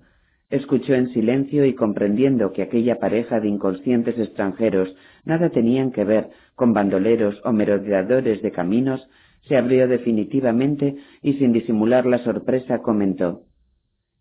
Escuchó 0.49 0.94
en 0.94 1.12
silencio 1.12 1.64
y 1.66 1.75
comprendiendo 1.75 2.53
que 2.53 2.62
aquella 2.62 2.99
pareja 2.99 3.40
de 3.40 3.49
inconscientes 3.49 4.18
extranjeros 4.18 4.94
nada 5.25 5.51
tenían 5.51 5.90
que 5.90 6.05
ver 6.05 6.31
con 6.55 6.72
bandoleros 6.72 7.40
o 7.44 7.53
merodeadores 7.53 8.42
de 8.42 8.53
caminos, 8.53 9.07
se 9.49 9.57
abrió 9.57 9.88
definitivamente 9.88 10.96
y 11.22 11.35
sin 11.35 11.53
disimular 11.53 12.07
la 12.07 12.18
sorpresa 12.18 12.79
comentó 12.79 13.42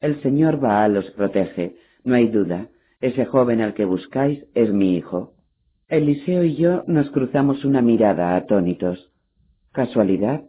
El 0.02 0.22
señor 0.22 0.60
Baal 0.60 0.98
os 0.98 1.10
protege, 1.12 1.76
no 2.04 2.16
hay 2.16 2.28
duda, 2.28 2.70
ese 3.02 3.26
joven 3.26 3.62
al 3.62 3.74
que 3.74 3.86
buscáis 3.86 4.46
es 4.56 4.72
mi 4.72 4.96
hijo. 4.96 5.34
Eliseo 5.88 6.44
y 6.44 6.56
yo 6.56 6.84
nos 6.88 7.10
cruzamos 7.12 7.64
una 7.66 7.82
mirada 7.82 8.36
atónitos. 8.36 9.12
¿Casualidad? 9.72 10.42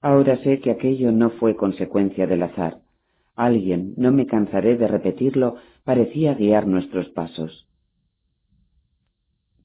Ahora 0.00 0.36
sé 0.38 0.60
que 0.60 0.70
aquello 0.70 1.10
no 1.10 1.30
fue 1.30 1.56
consecuencia 1.56 2.26
del 2.26 2.42
azar. 2.42 2.78
Alguien, 3.34 3.94
no 3.96 4.12
me 4.12 4.26
cansaré 4.26 4.76
de 4.76 4.86
repetirlo, 4.86 5.56
parecía 5.84 6.34
guiar 6.34 6.66
nuestros 6.66 7.08
pasos. 7.10 7.68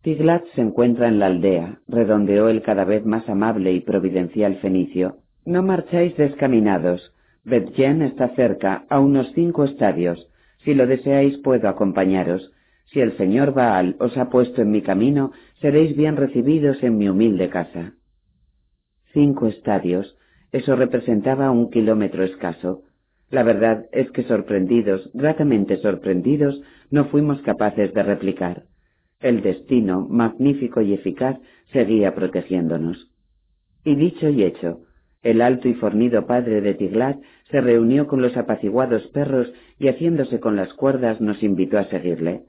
Tiglat 0.02 0.44
se 0.56 0.62
encuentra 0.62 1.08
en 1.08 1.20
la 1.20 1.28
aldea, 1.28 1.80
redondeó 1.88 2.50
el 2.50 2.62
cada 2.62 2.84
vez 2.84 3.06
más 3.06 3.28
amable 3.30 3.72
y 3.72 3.80
providencial 3.80 4.58
fenicio. 4.58 5.18
No 5.46 5.64
marcháis 5.64 6.16
descaminados. 6.18 7.14
Betjen 7.46 8.02
está 8.02 8.30
cerca, 8.36 8.86
a 8.90 9.00
unos 9.00 9.32
cinco 9.34 9.64
estadios. 9.64 10.30
Si 10.66 10.74
lo 10.74 10.88
deseáis 10.88 11.38
puedo 11.38 11.70
acompañaros. 11.70 12.52
Si 12.88 13.00
el 13.00 13.16
señor 13.18 13.54
Baal 13.54 13.96
os 14.00 14.18
ha 14.18 14.30
puesto 14.30 14.62
en 14.62 14.72
mi 14.72 14.82
camino, 14.82 15.32
seréis 15.62 15.96
bien 15.96 16.18
recibidos 16.18 16.82
en 16.84 16.98
mi 16.98 17.08
humilde 17.08 17.50
casa. 17.50 17.94
Cinco 19.14 19.48
estadios, 19.48 20.18
eso 20.54 20.76
representaba 20.76 21.52
un 21.52 21.72
kilómetro 21.72 22.24
escaso. 22.24 22.84
La 23.32 23.42
verdad 23.42 23.88
es 23.92 24.10
que 24.12 24.24
sorprendidos, 24.24 25.10
gratamente 25.14 25.78
sorprendidos, 25.78 26.62
no 26.92 27.06
fuimos 27.06 27.42
capaces 27.42 27.92
de 27.94 28.04
replicar. 28.04 28.64
El 29.20 29.42
destino, 29.42 30.08
magnífico 30.08 30.82
y 30.82 30.94
eficaz, 30.94 31.40
seguía 31.72 32.14
protegiéndonos. 32.14 33.10
Y 33.84 33.96
dicho 33.96 34.30
y 34.30 34.44
hecho, 34.44 34.82
el 35.24 35.42
alto 35.42 35.68
y 35.68 35.74
fornido 35.74 36.28
padre 36.28 36.62
de 36.62 36.76
Tiglat 36.76 37.18
se 37.50 37.60
reunió 37.60 38.06
con 38.06 38.22
los 38.22 38.38
apaciguados 38.38 39.08
perros 39.08 39.52
y 39.80 39.88
haciéndose 39.88 40.40
con 40.40 40.56
las 40.56 40.72
cuerdas 40.76 41.20
nos 41.20 41.42
invitó 41.42 41.80
a 41.80 41.86
seguirle. 41.86 42.44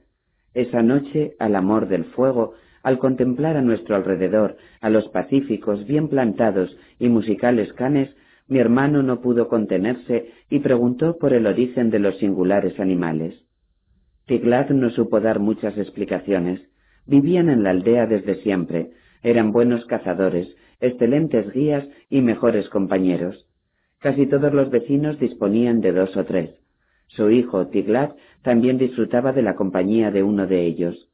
Esa 0.53 0.83
noche, 0.83 1.35
al 1.39 1.55
amor 1.55 1.87
del 1.87 2.05
fuego, 2.05 2.53
al 2.85 2.99
contemplar 2.99 3.57
a 3.57 3.63
nuestro 3.63 3.95
alrededor 3.95 4.57
a 4.79 4.91
los 4.91 5.09
pacíficos, 5.09 5.87
bien 5.87 6.07
plantados 6.07 6.77
y 6.99 7.09
musicales 7.09 7.73
canes, 7.73 8.15
mi 8.47 8.59
hermano 8.59 9.01
no 9.01 9.21
pudo 9.21 9.47
contenerse 9.47 10.31
y 10.51 10.59
preguntó 10.59 11.17
por 11.17 11.33
el 11.33 11.47
origen 11.47 11.89
de 11.89 11.97
los 11.97 12.15
singulares 12.19 12.79
animales. 12.79 13.33
Tiglat 14.27 14.69
no 14.69 14.91
supo 14.91 15.19
dar 15.19 15.39
muchas 15.39 15.75
explicaciones. 15.79 16.61
vivían 17.07 17.49
en 17.49 17.63
la 17.63 17.71
aldea 17.71 18.05
desde 18.05 18.35
siempre, 18.43 18.91
eran 19.23 19.51
buenos 19.51 19.83
cazadores, 19.85 20.55
excelentes 20.79 21.51
guías 21.51 21.87
y 22.11 22.21
mejores 22.21 22.69
compañeros. 22.69 23.47
Casi 23.97 24.27
todos 24.27 24.53
los 24.53 24.69
vecinos 24.69 25.19
disponían 25.19 25.81
de 25.81 25.91
dos 25.91 26.15
o 26.15 26.23
tres. 26.23 26.51
Su 27.07 27.31
hijo, 27.31 27.65
Tiglat, 27.65 28.15
también 28.43 28.77
disfrutaba 28.77 29.33
de 29.33 29.41
la 29.41 29.55
compañía 29.55 30.11
de 30.11 30.21
uno 30.21 30.45
de 30.45 30.67
ellos. 30.67 31.09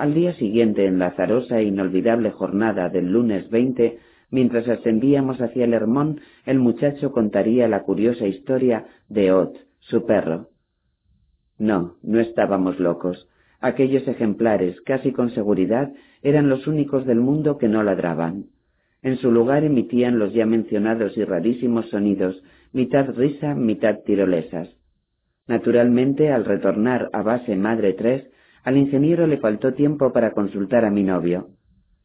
Al 0.00 0.14
día 0.14 0.32
siguiente, 0.32 0.86
en 0.86 0.98
la 0.98 1.08
azarosa 1.08 1.58
e 1.58 1.64
inolvidable 1.64 2.30
jornada 2.30 2.88
del 2.88 3.12
lunes 3.12 3.50
20, 3.50 3.98
mientras 4.30 4.66
ascendíamos 4.66 5.42
hacia 5.42 5.66
el 5.66 5.74
Hermón, 5.74 6.22
el 6.46 6.58
muchacho 6.58 7.12
contaría 7.12 7.68
la 7.68 7.82
curiosa 7.82 8.26
historia 8.26 8.86
de 9.10 9.30
Ot, 9.30 9.58
su 9.80 10.06
perro. 10.06 10.48
No, 11.58 11.96
no 12.02 12.18
estábamos 12.18 12.80
locos. 12.80 13.28
Aquellos 13.60 14.08
ejemplares, 14.08 14.80
casi 14.86 15.12
con 15.12 15.32
seguridad, 15.32 15.92
eran 16.22 16.48
los 16.48 16.66
únicos 16.66 17.04
del 17.04 17.20
mundo 17.20 17.58
que 17.58 17.68
no 17.68 17.82
ladraban. 17.82 18.46
En 19.02 19.18
su 19.18 19.30
lugar 19.30 19.64
emitían 19.64 20.18
los 20.18 20.32
ya 20.32 20.46
mencionados 20.46 21.14
y 21.18 21.24
rarísimos 21.24 21.90
sonidos, 21.90 22.42
mitad 22.72 23.14
risa, 23.14 23.54
mitad 23.54 23.98
tirolesas. 24.06 24.70
Naturalmente, 25.46 26.32
al 26.32 26.46
retornar 26.46 27.10
a 27.12 27.20
base 27.20 27.54
Madre 27.54 27.92
3, 27.92 28.29
al 28.64 28.76
ingeniero 28.76 29.26
le 29.26 29.38
faltó 29.38 29.74
tiempo 29.74 30.12
para 30.12 30.32
consultar 30.32 30.84
a 30.84 30.90
mi 30.90 31.02
novio. 31.02 31.48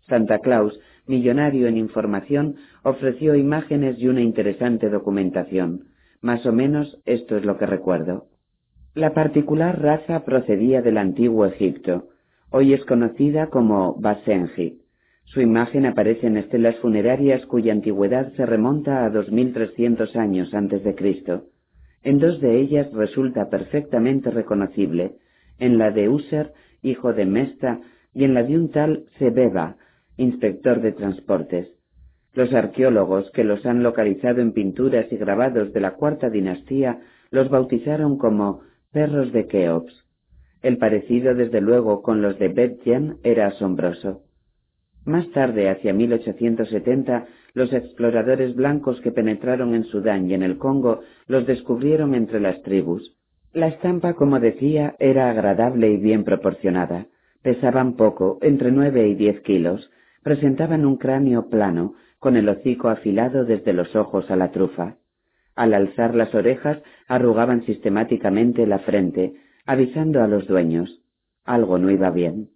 Santa 0.08 0.40
Claus, 0.40 0.80
millonario 1.08 1.68
en 1.68 1.78
información, 1.78 2.56
ofreció 2.84 3.36
imágenes 3.36 3.98
y 4.00 4.08
una 4.08 4.22
interesante 4.22 4.90
documentación. 4.90 5.86
Más 6.22 6.46
o 6.46 6.52
menos 6.52 7.02
esto 7.06 7.38
es 7.38 7.46
lo 7.46 7.58
que 7.58 7.66
recuerdo. 7.66 8.28
La 8.94 9.14
particular 9.14 9.82
raza 9.82 10.24
procedía 10.24 10.82
del 10.82 10.98
antiguo 10.98 11.46
Egipto. 11.46 12.10
Hoy 12.50 12.74
es 12.74 12.86
conocida 12.86 13.48
como 13.48 13.96
Basenji. 14.00 14.80
Su 15.26 15.42
imagen 15.42 15.86
aparece 15.86 16.28
en 16.28 16.38
estelas 16.38 16.78
funerarias 16.78 17.46
cuya 17.48 17.74
antigüedad 17.74 18.32
se 18.34 18.46
remonta 18.46 19.04
a 19.04 19.10
2300 19.10 20.16
años 20.16 20.54
antes 20.54 20.84
de 20.84 20.96
Cristo. 20.96 21.46
En 22.04 22.20
dos 22.20 22.40
de 22.40 22.62
ellas 22.62 22.92
resulta 22.94 23.50
perfectamente 23.50 24.30
reconocible, 24.30 25.16
en 25.60 25.78
la 25.78 25.92
de 25.92 26.10
User, 26.10 26.54
hijo 26.82 27.14
de 27.14 27.26
Mesta, 27.26 27.80
y 28.14 28.24
en 28.24 28.34
la 28.34 28.44
de 28.44 28.56
un 28.56 28.72
tal 28.72 29.06
Sebeba, 29.18 29.78
inspector 30.18 30.82
de 30.82 30.94
transportes. 30.94 31.68
Los 32.34 32.54
arqueólogos 32.54 33.32
que 33.32 33.44
los 33.44 33.66
han 33.66 33.84
localizado 33.84 34.42
en 34.42 34.52
pinturas 34.52 35.12
y 35.12 35.18
grabados 35.18 35.72
de 35.74 35.80
la 35.80 35.92
cuarta 35.92 36.30
dinastía 36.30 37.00
los 37.32 37.50
bautizaron 37.50 38.18
como 38.18 38.62
perros 38.92 39.32
de 39.32 39.48
Keops. 39.48 40.06
El 40.62 40.78
parecido, 40.78 41.36
desde 41.36 41.62
luego, 41.62 42.02
con 42.02 42.22
los 42.22 42.40
de 42.40 42.50
Bet 42.50 42.82
era 43.24 43.48
asombroso. 43.48 44.24
Más 45.06 45.30
tarde, 45.32 45.70
hacia 45.70 45.94
1870, 45.94 47.28
los 47.54 47.72
exploradores 47.72 48.56
blancos 48.56 49.00
que 49.02 49.12
penetraron 49.12 49.76
en 49.76 49.86
Sudán 49.86 50.30
y 50.30 50.34
en 50.34 50.44
el 50.44 50.58
Congo 50.58 51.02
los 51.28 51.46
descubrieron 51.46 52.16
entre 52.16 52.40
las 52.40 52.62
tribus. 52.64 53.15
La 53.56 53.68
estampa, 53.68 54.16
como 54.16 54.42
decía, 54.42 54.98
era 55.00 55.30
agradable 55.30 55.90
y 55.90 55.96
bien 55.96 56.26
proporcionada. 56.26 57.06
Pesaban 57.42 57.96
poco, 57.96 58.38
entre 58.42 58.70
nueve 58.70 59.08
y 59.08 59.16
diez 59.16 59.40
kilos. 59.44 59.90
Presentaban 60.24 60.86
un 60.86 60.98
cráneo 60.98 61.48
plano, 61.50 61.94
con 62.20 62.36
el 62.36 62.50
hocico 62.50 62.90
afilado 62.90 63.46
desde 63.46 63.72
los 63.72 63.96
ojos 63.96 64.30
a 64.30 64.36
la 64.36 64.52
trufa. 64.52 64.98
Al 65.56 65.74
alzar 65.74 66.16
las 66.16 66.36
orejas, 66.36 66.84
arrugaban 67.08 67.66
sistemáticamente 67.66 68.68
la 68.68 68.80
frente, 68.80 69.36
avisando 69.66 70.22
a 70.22 70.28
los 70.28 70.48
dueños. 70.48 71.02
Algo 71.46 71.78
no 71.78 71.90
iba 71.90 72.12
bien. 72.12 72.50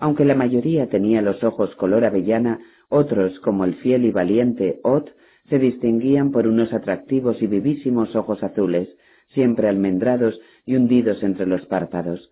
Aunque 0.00 0.24
la 0.24 0.34
mayoría 0.34 0.88
tenía 0.88 1.22
los 1.22 1.44
ojos 1.44 1.72
color 1.76 2.04
avellana, 2.04 2.58
otros, 2.88 3.38
como 3.38 3.64
el 3.64 3.76
fiel 3.76 4.04
y 4.06 4.10
valiente 4.10 4.80
Ot, 4.82 5.14
se 5.48 5.60
distinguían 5.60 6.32
por 6.32 6.48
unos 6.48 6.72
atractivos 6.72 7.40
y 7.42 7.46
vivísimos 7.46 8.16
ojos 8.16 8.42
azules, 8.42 8.88
siempre 9.30 9.68
almendrados 9.68 10.40
y 10.64 10.76
hundidos 10.76 11.22
entre 11.22 11.46
los 11.46 11.66
párpados. 11.66 12.30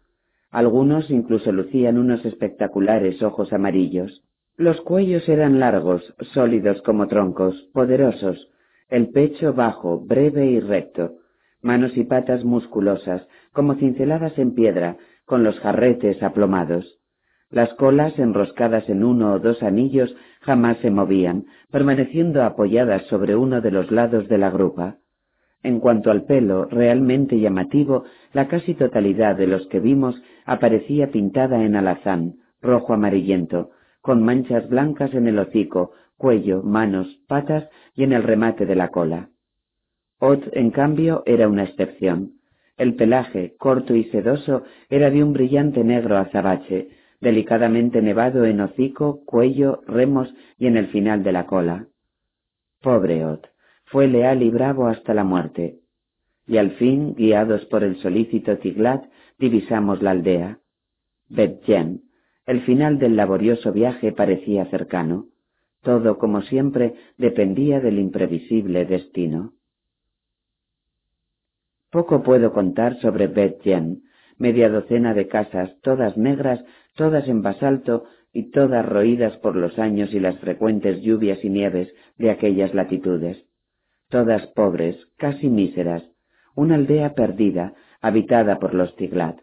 Algunos 0.50 1.10
incluso 1.10 1.52
lucían 1.52 1.98
unos 1.98 2.24
espectaculares 2.24 3.22
ojos 3.22 3.52
amarillos. 3.52 4.22
Los 4.56 4.80
cuellos 4.80 5.28
eran 5.28 5.60
largos, 5.60 6.14
sólidos 6.32 6.82
como 6.82 7.06
troncos, 7.06 7.68
poderosos, 7.72 8.48
el 8.88 9.10
pecho 9.10 9.52
bajo, 9.52 10.00
breve 10.00 10.46
y 10.46 10.60
recto, 10.60 11.16
manos 11.60 11.96
y 11.96 12.04
patas 12.04 12.44
musculosas, 12.44 13.26
como 13.52 13.74
cinceladas 13.74 14.38
en 14.38 14.54
piedra, 14.54 14.96
con 15.26 15.44
los 15.44 15.58
jarretes 15.60 16.22
aplomados. 16.22 16.98
Las 17.50 17.72
colas, 17.74 18.18
enroscadas 18.18 18.88
en 18.88 19.04
uno 19.04 19.32
o 19.34 19.38
dos 19.38 19.62
anillos, 19.62 20.14
jamás 20.40 20.78
se 20.78 20.90
movían, 20.90 21.44
permaneciendo 21.70 22.42
apoyadas 22.42 23.02
sobre 23.06 23.36
uno 23.36 23.60
de 23.60 23.70
los 23.70 23.90
lados 23.90 24.28
de 24.28 24.38
la 24.38 24.50
grupa. 24.50 24.96
En 25.62 25.80
cuanto 25.80 26.10
al 26.10 26.24
pelo, 26.24 26.66
realmente 26.66 27.38
llamativo, 27.38 28.04
la 28.32 28.48
casi 28.48 28.74
totalidad 28.74 29.36
de 29.36 29.46
los 29.46 29.66
que 29.66 29.80
vimos 29.80 30.20
aparecía 30.44 31.10
pintada 31.10 31.64
en 31.64 31.74
alazán, 31.74 32.36
rojo 32.62 32.94
amarillento, 32.94 33.70
con 34.00 34.22
manchas 34.22 34.68
blancas 34.68 35.12
en 35.14 35.26
el 35.26 35.38
hocico, 35.38 35.92
cuello, 36.16 36.62
manos, 36.62 37.20
patas 37.26 37.68
y 37.94 38.04
en 38.04 38.12
el 38.12 38.22
remate 38.22 38.66
de 38.66 38.76
la 38.76 38.88
cola. 38.88 39.30
Ot, 40.20 40.48
en 40.52 40.70
cambio, 40.70 41.22
era 41.26 41.48
una 41.48 41.64
excepción. 41.64 42.32
El 42.76 42.94
pelaje, 42.94 43.54
corto 43.58 43.94
y 43.94 44.04
sedoso, 44.04 44.62
era 44.88 45.10
de 45.10 45.22
un 45.22 45.32
brillante 45.32 45.82
negro 45.82 46.16
azabache, 46.16 46.90
delicadamente 47.20 48.00
nevado 48.02 48.44
en 48.44 48.60
hocico, 48.60 49.24
cuello, 49.24 49.82
remos 49.86 50.32
y 50.56 50.66
en 50.66 50.76
el 50.76 50.88
final 50.88 51.22
de 51.24 51.32
la 51.32 51.46
cola. 51.46 51.86
Pobre 52.80 53.24
Ot, 53.24 53.48
fue 53.90 54.06
leal 54.06 54.42
y 54.42 54.50
bravo 54.50 54.86
hasta 54.86 55.14
la 55.14 55.24
muerte. 55.24 55.78
Y 56.46 56.56
al 56.56 56.72
fin, 56.72 57.14
guiados 57.14 57.64
por 57.66 57.84
el 57.84 57.96
solícito 57.96 58.58
Tiglat, 58.58 59.04
divisamos 59.38 60.02
la 60.02 60.12
aldea. 60.12 60.58
Betjen. 61.28 62.02
El 62.46 62.62
final 62.62 62.98
del 62.98 63.16
laborioso 63.16 63.72
viaje 63.72 64.12
parecía 64.12 64.64
cercano. 64.66 65.26
Todo, 65.82 66.18
como 66.18 66.42
siempre, 66.42 66.94
dependía 67.18 67.80
del 67.80 67.98
imprevisible 67.98 68.84
destino. 68.86 69.52
Poco 71.90 72.22
puedo 72.22 72.52
contar 72.52 72.98
sobre 73.00 73.26
Betjen, 73.26 74.02
media 74.38 74.68
docena 74.68 75.14
de 75.14 75.28
casas, 75.28 75.78
todas 75.82 76.16
negras, 76.16 76.62
todas 76.94 77.28
en 77.28 77.42
basalto 77.42 78.04
y 78.32 78.50
todas 78.50 78.84
roídas 78.84 79.36
por 79.38 79.56
los 79.56 79.78
años 79.78 80.12
y 80.12 80.20
las 80.20 80.38
frecuentes 80.38 81.00
lluvias 81.00 81.42
y 81.44 81.48
nieves 81.48 81.88
de 82.16 82.30
aquellas 82.30 82.74
latitudes. 82.74 83.47
Todas 84.10 84.46
pobres, 84.48 84.96
casi 85.18 85.50
míseras, 85.50 86.02
una 86.54 86.76
aldea 86.76 87.14
perdida, 87.14 87.74
habitada 88.00 88.58
por 88.58 88.72
los 88.72 88.96
Tiglat. 88.96 89.38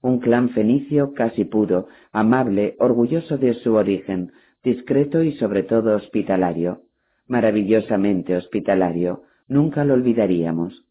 Un 0.00 0.18
clan 0.18 0.50
fenicio 0.50 1.12
casi 1.12 1.44
puro, 1.44 1.86
amable, 2.10 2.74
orgulloso 2.80 3.38
de 3.38 3.54
su 3.54 3.74
origen, 3.74 4.32
discreto 4.64 5.22
y 5.22 5.32
sobre 5.38 5.62
todo 5.62 5.94
hospitalario, 5.94 6.82
maravillosamente 7.28 8.36
hospitalario, 8.36 9.22
nunca 9.46 9.84
lo 9.84 9.94
olvidaríamos. 9.94 10.84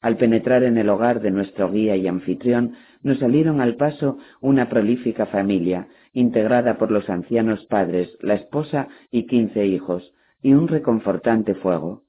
Al 0.00 0.16
penetrar 0.16 0.64
en 0.64 0.78
el 0.78 0.88
hogar 0.88 1.20
de 1.20 1.30
nuestro 1.30 1.70
guía 1.70 1.94
y 1.94 2.08
anfitrión, 2.08 2.74
nos 3.04 3.20
salieron 3.20 3.60
al 3.60 3.76
paso 3.76 4.18
una 4.40 4.68
prolífica 4.68 5.26
familia, 5.26 5.86
integrada 6.12 6.76
por 6.76 6.90
los 6.90 7.08
ancianos 7.08 7.64
padres, 7.66 8.18
la 8.20 8.34
esposa 8.34 8.88
y 9.12 9.26
quince 9.26 9.64
hijos, 9.64 10.12
y 10.42 10.54
un 10.54 10.66
reconfortante 10.66 11.54
fuego. 11.54 12.02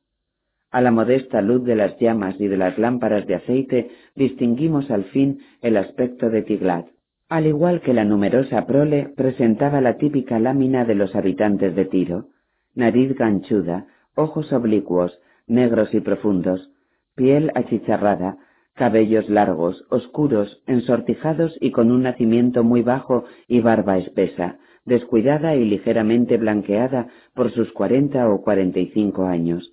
A 0.74 0.82
la 0.82 0.90
modesta 0.90 1.44
luz 1.44 1.64
de 1.66 1.76
las 1.76 2.00
llamas 2.00 2.42
y 2.42 2.48
de 2.48 2.58
las 2.58 2.80
lámparas 2.80 3.28
de 3.28 3.36
aceite 3.36 3.92
distinguimos 4.16 4.90
al 4.90 5.04
fin 5.04 5.38
el 5.62 5.78
aspecto 5.78 6.32
de 6.32 6.42
Tiglat. 6.42 6.88
Al 7.30 7.46
igual 7.46 7.82
que 7.82 7.94
la 7.94 8.06
numerosa 8.06 8.66
prole, 8.66 9.14
presentaba 9.16 9.82
la 9.82 9.98
típica 10.00 10.40
lámina 10.40 10.84
de 10.84 10.96
los 10.96 11.16
habitantes 11.16 11.76
de 11.76 11.86
Tiro. 11.86 12.30
Nariz 12.74 13.16
ganchuda, 13.16 13.86
ojos 14.16 14.52
oblicuos, 14.52 15.20
negros 15.46 15.94
y 15.94 16.00
profundos, 16.00 16.72
piel 17.14 17.52
achicharrada, 17.54 18.40
cabellos 18.74 19.30
largos, 19.30 19.86
oscuros, 19.92 20.64
ensortijados 20.66 21.56
y 21.62 21.70
con 21.70 21.92
un 21.92 22.02
nacimiento 22.02 22.64
muy 22.64 22.82
bajo 22.82 23.26
y 23.48 23.60
barba 23.60 24.00
espesa, 24.00 24.58
descuidada 24.86 25.56
y 25.56 25.66
ligeramente 25.66 26.38
blanqueada 26.38 27.10
por 27.36 27.52
sus 27.52 27.72
cuarenta 27.74 28.28
o 28.28 28.42
cuarenta 28.42 28.80
y 28.80 28.88
cinco 28.88 29.26
años. 29.26 29.73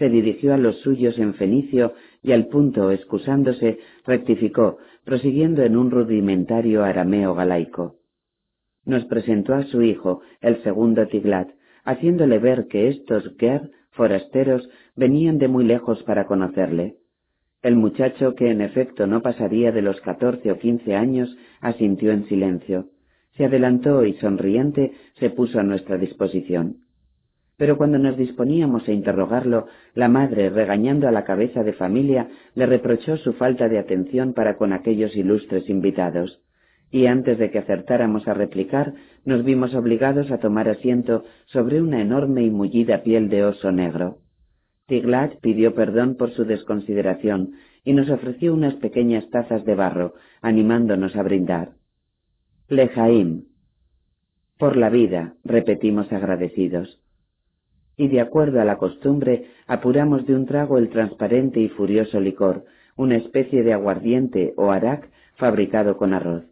Se 0.00 0.08
dirigió 0.08 0.54
a 0.54 0.56
los 0.56 0.76
suyos 0.80 1.18
en 1.18 1.34
fenicio 1.34 1.92
y 2.22 2.32
al 2.32 2.46
punto, 2.46 2.90
excusándose, 2.90 3.80
rectificó, 4.06 4.78
prosiguiendo 5.04 5.62
en 5.62 5.76
un 5.76 5.90
rudimentario 5.90 6.82
arameo 6.84 7.34
galaico. 7.34 7.96
Nos 8.86 9.04
presentó 9.04 9.52
a 9.52 9.64
su 9.64 9.82
hijo, 9.82 10.22
el 10.40 10.62
segundo 10.62 11.06
Tiglat, 11.06 11.50
haciéndole 11.84 12.38
ver 12.38 12.66
que 12.68 12.88
estos 12.88 13.36
Ger, 13.38 13.72
forasteros, 13.90 14.70
venían 14.96 15.36
de 15.36 15.48
muy 15.48 15.64
lejos 15.64 16.02
para 16.04 16.24
conocerle. 16.24 16.96
El 17.60 17.76
muchacho, 17.76 18.34
que 18.34 18.50
en 18.50 18.62
efecto 18.62 19.06
no 19.06 19.20
pasaría 19.20 19.70
de 19.70 19.82
los 19.82 20.00
catorce 20.00 20.50
o 20.50 20.58
quince 20.58 20.94
años, 20.94 21.36
asintió 21.60 22.10
en 22.10 22.24
silencio. 22.24 22.86
se 23.36 23.44
adelantó 23.44 24.06
y 24.06 24.14
sonriente 24.14 24.92
se 25.18 25.28
puso 25.28 25.60
a 25.60 25.62
nuestra 25.62 25.98
disposición. 25.98 26.78
Pero 27.60 27.76
cuando 27.76 27.98
nos 27.98 28.16
disponíamos 28.16 28.88
a 28.88 28.92
interrogarlo, 28.92 29.66
la 29.94 30.08
madre, 30.08 30.48
regañando 30.48 31.06
a 31.06 31.10
la 31.10 31.24
cabeza 31.24 31.62
de 31.62 31.74
familia, 31.74 32.30
le 32.54 32.64
reprochó 32.64 33.18
su 33.18 33.34
falta 33.34 33.68
de 33.68 33.78
atención 33.78 34.32
para 34.32 34.56
con 34.56 34.72
aquellos 34.72 35.14
ilustres 35.14 35.68
invitados, 35.68 36.40
y 36.90 37.04
antes 37.04 37.38
de 37.38 37.50
que 37.50 37.58
acertáramos 37.58 38.26
a 38.28 38.32
replicar, 38.32 38.94
nos 39.26 39.44
vimos 39.44 39.74
obligados 39.74 40.30
a 40.30 40.38
tomar 40.38 40.70
asiento 40.70 41.24
sobre 41.44 41.82
una 41.82 42.00
enorme 42.00 42.44
y 42.44 42.50
mullida 42.50 43.02
piel 43.02 43.28
de 43.28 43.44
oso 43.44 43.70
negro. 43.70 44.20
Tiglat 44.86 45.38
pidió 45.42 45.74
perdón 45.74 46.14
por 46.14 46.30
su 46.30 46.46
desconsideración 46.46 47.56
y 47.84 47.92
nos 47.92 48.08
ofreció 48.08 48.54
unas 48.54 48.72
pequeñas 48.76 49.28
tazas 49.28 49.66
de 49.66 49.74
barro, 49.74 50.14
animándonos 50.40 51.14
a 51.14 51.22
brindar. 51.22 51.72
Lejaim. 52.70 53.48
Por 54.58 54.78
la 54.78 54.88
vida, 54.88 55.34
repetimos 55.44 56.10
agradecidos. 56.10 57.02
Y 58.00 58.08
de 58.08 58.22
acuerdo 58.22 58.62
a 58.62 58.64
la 58.64 58.78
costumbre, 58.78 59.44
apuramos 59.66 60.24
de 60.24 60.34
un 60.34 60.46
trago 60.46 60.78
el 60.78 60.88
transparente 60.88 61.60
y 61.60 61.68
furioso 61.68 62.18
licor, 62.18 62.64
una 62.96 63.18
especie 63.18 63.62
de 63.62 63.74
aguardiente 63.74 64.54
o 64.56 64.70
arac 64.70 65.10
fabricado 65.36 65.98
con 65.98 66.14
arroz. 66.14 66.44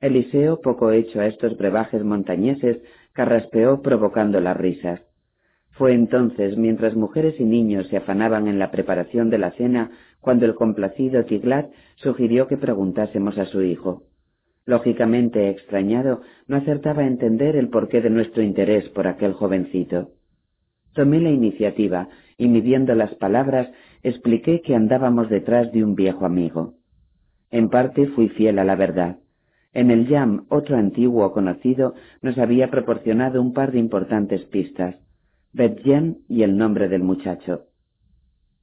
Eliseo, 0.00 0.62
poco 0.62 0.92
hecho 0.92 1.20
a 1.20 1.26
estos 1.26 1.58
brebajes 1.58 2.02
montañeses, 2.02 2.80
carraspeó 3.12 3.82
provocando 3.82 4.40
las 4.40 4.56
risas. 4.56 5.02
Fue 5.72 5.92
entonces, 5.92 6.56
mientras 6.56 6.96
mujeres 6.96 7.38
y 7.38 7.44
niños 7.44 7.88
se 7.88 7.98
afanaban 7.98 8.48
en 8.48 8.58
la 8.58 8.70
preparación 8.70 9.28
de 9.28 9.36
la 9.36 9.50
cena, 9.50 9.90
cuando 10.22 10.46
el 10.46 10.54
complacido 10.54 11.22
Tiglat 11.26 11.70
sugirió 11.96 12.46
que 12.46 12.56
preguntásemos 12.56 13.36
a 13.36 13.44
su 13.44 13.60
hijo. 13.60 14.04
Lógicamente 14.64 15.50
extrañado, 15.50 16.22
no 16.48 16.56
acertaba 16.56 17.02
a 17.02 17.06
entender 17.06 17.56
el 17.56 17.68
porqué 17.68 18.00
de 18.00 18.08
nuestro 18.08 18.42
interés 18.42 18.88
por 18.88 19.06
aquel 19.06 19.34
jovencito. 19.34 20.15
Tomé 20.96 21.20
la 21.20 21.28
iniciativa 21.28 22.08
y 22.38 22.48
midiendo 22.48 22.94
las 22.94 23.14
palabras 23.16 23.68
expliqué 24.02 24.62
que 24.62 24.74
andábamos 24.74 25.28
detrás 25.28 25.70
de 25.70 25.84
un 25.84 25.94
viejo 25.94 26.24
amigo. 26.24 26.72
En 27.50 27.68
parte 27.68 28.06
fui 28.08 28.30
fiel 28.30 28.58
a 28.58 28.64
la 28.64 28.76
verdad. 28.76 29.18
En 29.74 29.90
el 29.90 30.08
Yam, 30.08 30.46
otro 30.48 30.78
antiguo 30.78 31.30
conocido 31.32 31.92
nos 32.22 32.38
había 32.38 32.70
proporcionado 32.70 33.42
un 33.42 33.52
par 33.52 33.72
de 33.72 33.78
importantes 33.78 34.42
pistas. 34.46 34.96
Betjen 35.52 36.20
y 36.30 36.44
el 36.44 36.56
nombre 36.56 36.88
del 36.88 37.02
muchacho. 37.02 37.66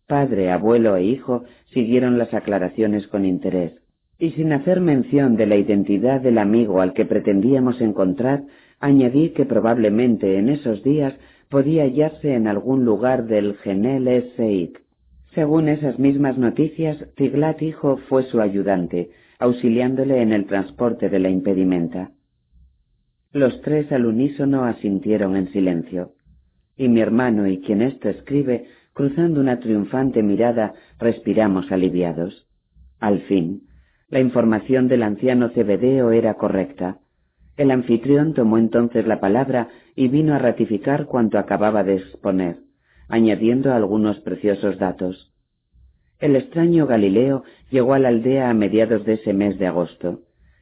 Padre, 0.07 0.51
abuelo 0.51 0.95
e 0.95 1.03
hijo 1.03 1.43
siguieron 1.65 2.17
las 2.17 2.33
aclaraciones 2.33 3.07
con 3.07 3.25
interés, 3.25 3.73
y 4.17 4.31
sin 4.31 4.53
hacer 4.53 4.81
mención 4.81 5.35
de 5.35 5.45
la 5.45 5.55
identidad 5.55 6.19
del 6.19 6.39
amigo 6.39 6.81
al 6.81 6.93
que 6.93 7.05
pretendíamos 7.05 7.79
encontrar, 7.79 8.43
añadí 8.79 9.29
que 9.29 9.45
probablemente 9.45 10.39
en 10.39 10.49
esos 10.49 10.81
días 10.81 11.13
podía 11.49 11.83
hallarse 11.83 12.33
en 12.33 12.47
algún 12.47 12.85
lugar 12.85 13.25
del 13.25 13.55
Genel 13.57 14.31
Seik. 14.35 14.81
Según 15.33 15.67
esas 15.67 15.99
mismas 15.99 16.37
noticias, 16.37 16.97
Tiglat 17.15 17.61
hijo 17.61 17.97
fue 18.09 18.23
su 18.23 18.41
ayudante, 18.41 19.11
auxiliándole 19.39 20.21
en 20.21 20.31
el 20.31 20.45
transporte 20.45 21.09
de 21.09 21.19
la 21.19 21.29
impedimenta. 21.29 22.11
Los 23.31 23.61
tres 23.61 23.91
al 23.91 24.05
unísono 24.05 24.65
asintieron 24.65 25.35
en 25.35 25.51
silencio 25.51 26.13
y 26.75 26.87
mi 26.87 27.01
hermano 27.01 27.47
y 27.47 27.59
quien 27.59 27.81
esto 27.81 28.09
escribe, 28.09 28.65
cruzando 28.93 29.39
una 29.39 29.59
triunfante 29.59 30.23
mirada, 30.23 30.73
respiramos 30.99 31.71
aliviados. 31.71 32.47
Al 32.99 33.21
fin, 33.21 33.67
la 34.09 34.19
información 34.19 34.87
del 34.87 35.03
anciano 35.03 35.49
Cebedeo 35.49 36.11
era 36.11 36.35
correcta. 36.35 36.99
El 37.55 37.71
anfitrión 37.71 38.33
tomó 38.33 38.57
entonces 38.57 39.05
la 39.05 39.19
palabra 39.19 39.69
y 39.95 40.07
vino 40.07 40.33
a 40.33 40.39
ratificar 40.39 41.05
cuanto 41.05 41.37
acababa 41.37 41.83
de 41.83 41.95
exponer, 41.95 42.57
añadiendo 43.07 43.73
algunos 43.73 44.19
preciosos 44.21 44.79
datos. 44.79 45.31
El 46.19 46.35
extraño 46.35 46.87
Galileo 46.87 47.43
llegó 47.69 47.93
a 47.93 47.99
la 47.99 48.07
aldea 48.07 48.49
a 48.49 48.53
mediados 48.53 49.05
de 49.05 49.13
ese 49.13 49.33
mes 49.33 49.59
de 49.59 49.67
agosto. 49.67 50.21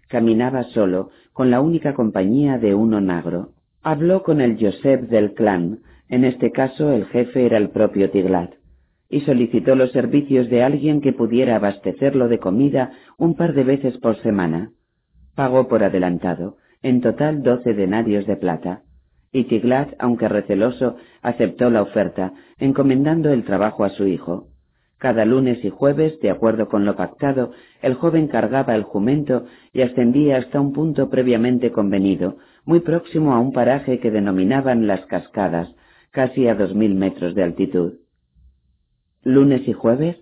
Caminaba 0.10 0.63
solo, 0.63 1.12
con 1.34 1.49
la 1.49 1.62
única 1.62 1.93
compañía 1.93 2.58
de 2.58 2.75
un 2.75 2.93
onagro. 2.93 3.54
Habló 3.82 4.23
con 4.23 4.41
el 4.41 4.58
Joseph 4.60 5.01
del 5.10 5.34
clan, 5.34 5.80
en 6.10 6.25
este 6.25 6.51
caso 6.51 6.91
el 6.91 7.06
jefe 7.06 7.45
era 7.45 7.58
el 7.58 7.69
propio 7.69 8.12
Tiglat, 8.12 8.51
y 9.10 9.21
solicitó 9.21 9.75
los 9.75 9.91
servicios 9.91 10.49
de 10.49 10.63
alguien 10.63 10.99
que 10.99 11.13
pudiera 11.13 11.56
abastecerlo 11.56 12.27
de 12.27 12.39
comida 12.39 12.91
un 13.17 13.36
par 13.36 13.54
de 13.54 13.63
veces 13.63 13.97
por 13.97 14.17
semana. 14.21 14.71
Pagó 15.36 15.69
por 15.69 15.84
adelantado, 15.84 16.58
en 16.84 17.02
total 17.02 17.44
doce 17.44 17.74
denarios 17.74 18.26
de 18.26 18.36
plata, 18.36 18.82
y 19.32 19.46
Tiglat, 19.46 19.94
aunque 20.00 20.28
receloso, 20.28 20.98
aceptó 21.22 21.70
la 21.70 21.82
oferta, 21.82 22.34
encomendando 22.58 23.32
el 23.32 23.44
trabajo 23.44 23.84
a 23.86 23.89
su 23.89 24.08
hijo. 24.08 24.48
Cada 24.98 25.26
lunes 25.26 25.63
y 25.65 25.70
jueves, 25.70 26.20
de 26.20 26.30
acuerdo 26.30 26.70
con 26.70 26.86
lo 26.86 26.96
pactado, 26.96 27.54
el 27.82 27.96
joven 27.96 28.28
cargaba 28.28 28.76
el 28.76 28.84
jumento 28.84 29.46
y 29.74 29.82
ascendía 29.82 30.38
hasta 30.38 30.60
un 30.60 30.74
punto 30.74 31.10
previamente 31.10 31.72
convenido, 31.72 32.38
muy 32.65 32.82
próximo 32.82 33.34
a 33.34 33.39
un 33.39 33.52
paraje 33.52 34.00
que 34.00 34.12
denominaban 34.12 34.86
las 34.86 35.06
cascadas, 35.08 35.74
casi 36.12 36.48
a 36.48 36.56
dos 36.56 36.76
mil 36.76 36.94
metros 36.94 37.34
de 37.34 37.44
altitud. 37.44 37.94
¿Lunes 39.24 39.67
y 39.67 39.74
jueves? 39.74 40.17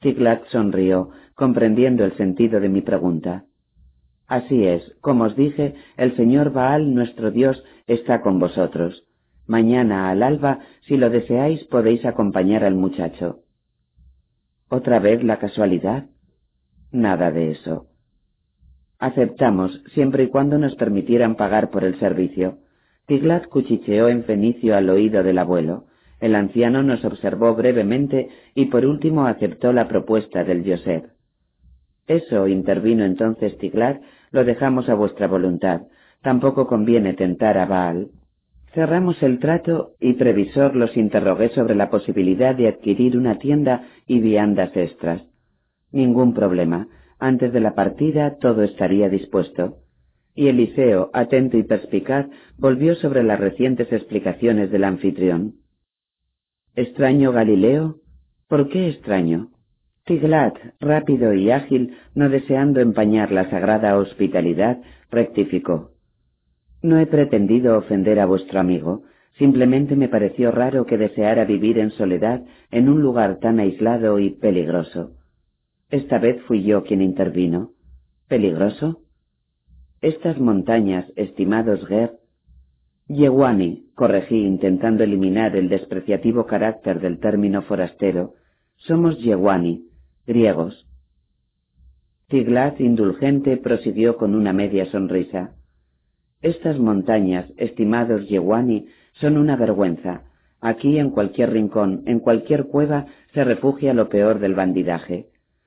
Tiglat 0.00 0.46
sonrió, 0.46 1.10
comprendiendo 1.34 2.04
el 2.04 2.16
sentido 2.16 2.60
de 2.60 2.68
mi 2.68 2.80
pregunta. 2.80 3.44
Así 4.32 4.66
es, 4.66 4.96
como 5.02 5.24
os 5.24 5.36
dije, 5.36 5.74
el 5.98 6.16
señor 6.16 6.54
Baal, 6.54 6.94
nuestro 6.94 7.30
Dios, 7.30 7.62
está 7.86 8.22
con 8.22 8.38
vosotros. 8.38 9.04
Mañana 9.46 10.08
al 10.08 10.22
alba, 10.22 10.60
si 10.88 10.96
lo 10.96 11.10
deseáis, 11.10 11.62
podéis 11.64 12.02
acompañar 12.06 12.64
al 12.64 12.74
muchacho. 12.74 13.40
¿Otra 14.70 15.00
vez 15.00 15.22
la 15.22 15.38
casualidad? 15.38 16.06
Nada 16.90 17.30
de 17.30 17.50
eso. 17.50 17.88
Aceptamos, 18.98 19.82
siempre 19.92 20.22
y 20.22 20.28
cuando 20.28 20.56
nos 20.56 20.76
permitieran 20.76 21.34
pagar 21.36 21.68
por 21.68 21.84
el 21.84 21.98
servicio. 21.98 22.56
Tiglat 23.04 23.48
cuchicheó 23.48 24.08
en 24.08 24.24
fenicio 24.24 24.74
al 24.74 24.88
oído 24.88 25.22
del 25.22 25.36
abuelo. 25.36 25.88
El 26.20 26.36
anciano 26.36 26.82
nos 26.82 27.04
observó 27.04 27.54
brevemente 27.54 28.30
y 28.54 28.64
por 28.70 28.86
último 28.86 29.26
aceptó 29.26 29.74
la 29.74 29.88
propuesta 29.88 30.42
del 30.42 30.64
Joseph. 30.64 31.04
Eso, 32.06 32.48
intervino 32.48 33.04
entonces 33.04 33.56
Tiglat, 33.58 34.00
lo 34.32 34.44
dejamos 34.44 34.88
a 34.88 34.94
vuestra 34.94 35.28
voluntad. 35.28 35.82
Tampoco 36.22 36.66
conviene 36.66 37.14
tentar 37.14 37.58
a 37.58 37.66
Baal. 37.66 38.08
Cerramos 38.74 39.22
el 39.22 39.38
trato 39.38 39.92
y 40.00 40.14
previsor 40.14 40.74
los 40.74 40.96
interrogué 40.96 41.50
sobre 41.50 41.74
la 41.74 41.90
posibilidad 41.90 42.54
de 42.54 42.68
adquirir 42.68 43.16
una 43.16 43.38
tienda 43.38 43.86
y 44.06 44.20
viandas 44.20 44.76
extras. 44.76 45.22
Ningún 45.92 46.34
problema. 46.34 46.88
Antes 47.18 47.52
de 47.52 47.60
la 47.60 47.74
partida 47.74 48.38
todo 48.38 48.62
estaría 48.62 49.08
dispuesto 49.08 49.82
y 50.34 50.48
Eliseo, 50.48 51.10
atento 51.12 51.58
y 51.58 51.62
perspicaz, 51.62 52.26
volvió 52.56 52.94
sobre 52.96 53.22
las 53.22 53.38
recientes 53.38 53.92
explicaciones 53.92 54.70
del 54.70 54.84
anfitrión. 54.84 55.56
¿Extraño 56.74 57.32
Galileo? 57.32 57.96
¿Por 58.48 58.68
qué 58.70 58.88
extraño? 58.88 59.50
Tiglat, 60.04 60.56
rápido 60.80 61.32
y 61.32 61.52
ágil, 61.52 61.96
no 62.14 62.28
deseando 62.28 62.80
empañar 62.80 63.30
la 63.30 63.48
sagrada 63.50 63.96
hospitalidad, 63.96 64.78
rectificó. 65.12 65.92
No 66.82 66.98
he 66.98 67.06
pretendido 67.06 67.78
ofender 67.78 68.18
a 68.18 68.26
vuestro 68.26 68.58
amigo, 68.58 69.04
simplemente 69.38 69.94
me 69.94 70.08
pareció 70.08 70.50
raro 70.50 70.86
que 70.86 70.98
deseara 70.98 71.44
vivir 71.44 71.78
en 71.78 71.90
soledad 71.90 72.42
en 72.72 72.88
un 72.88 73.00
lugar 73.00 73.38
tan 73.38 73.60
aislado 73.60 74.18
y 74.18 74.30
peligroso. 74.30 75.12
Esta 75.88 76.18
vez 76.18 76.42
fui 76.48 76.64
yo 76.64 76.82
quien 76.82 77.00
intervino. 77.00 77.70
¿Peligroso? 78.26 79.02
Estas 80.00 80.40
montañas, 80.40 81.06
estimados 81.14 81.86
Ger, 81.86 82.14
Yeguani, 83.06 83.90
corregí 83.94 84.44
intentando 84.44 85.04
eliminar 85.04 85.54
el 85.54 85.68
despreciativo 85.68 86.46
carácter 86.46 86.98
del 86.98 87.20
término 87.20 87.62
forastero, 87.62 88.34
somos 88.78 89.16
Yeguani, 89.18 89.91
griegos. 90.26 90.86
Tiglat, 92.28 92.80
indulgente, 92.80 93.56
prosiguió 93.56 94.16
con 94.16 94.34
una 94.34 94.52
media 94.52 94.86
sonrisa. 94.86 95.54
Estas 96.40 96.78
montañas, 96.78 97.52
estimados 97.56 98.28
Yeguani, 98.28 98.86
son 99.14 99.36
una 99.36 99.56
vergüenza. 99.56 100.22
Aquí, 100.60 100.98
en 100.98 101.10
cualquier 101.10 101.52
rincón, 101.52 102.02
en 102.06 102.20
cualquier 102.20 102.66
cueva, 102.66 103.06
se 103.34 103.44
refugia 103.44 103.94
lo 103.94 104.08
peor 104.08 104.38
del 104.38 104.54
bandidaje. 104.54 105.26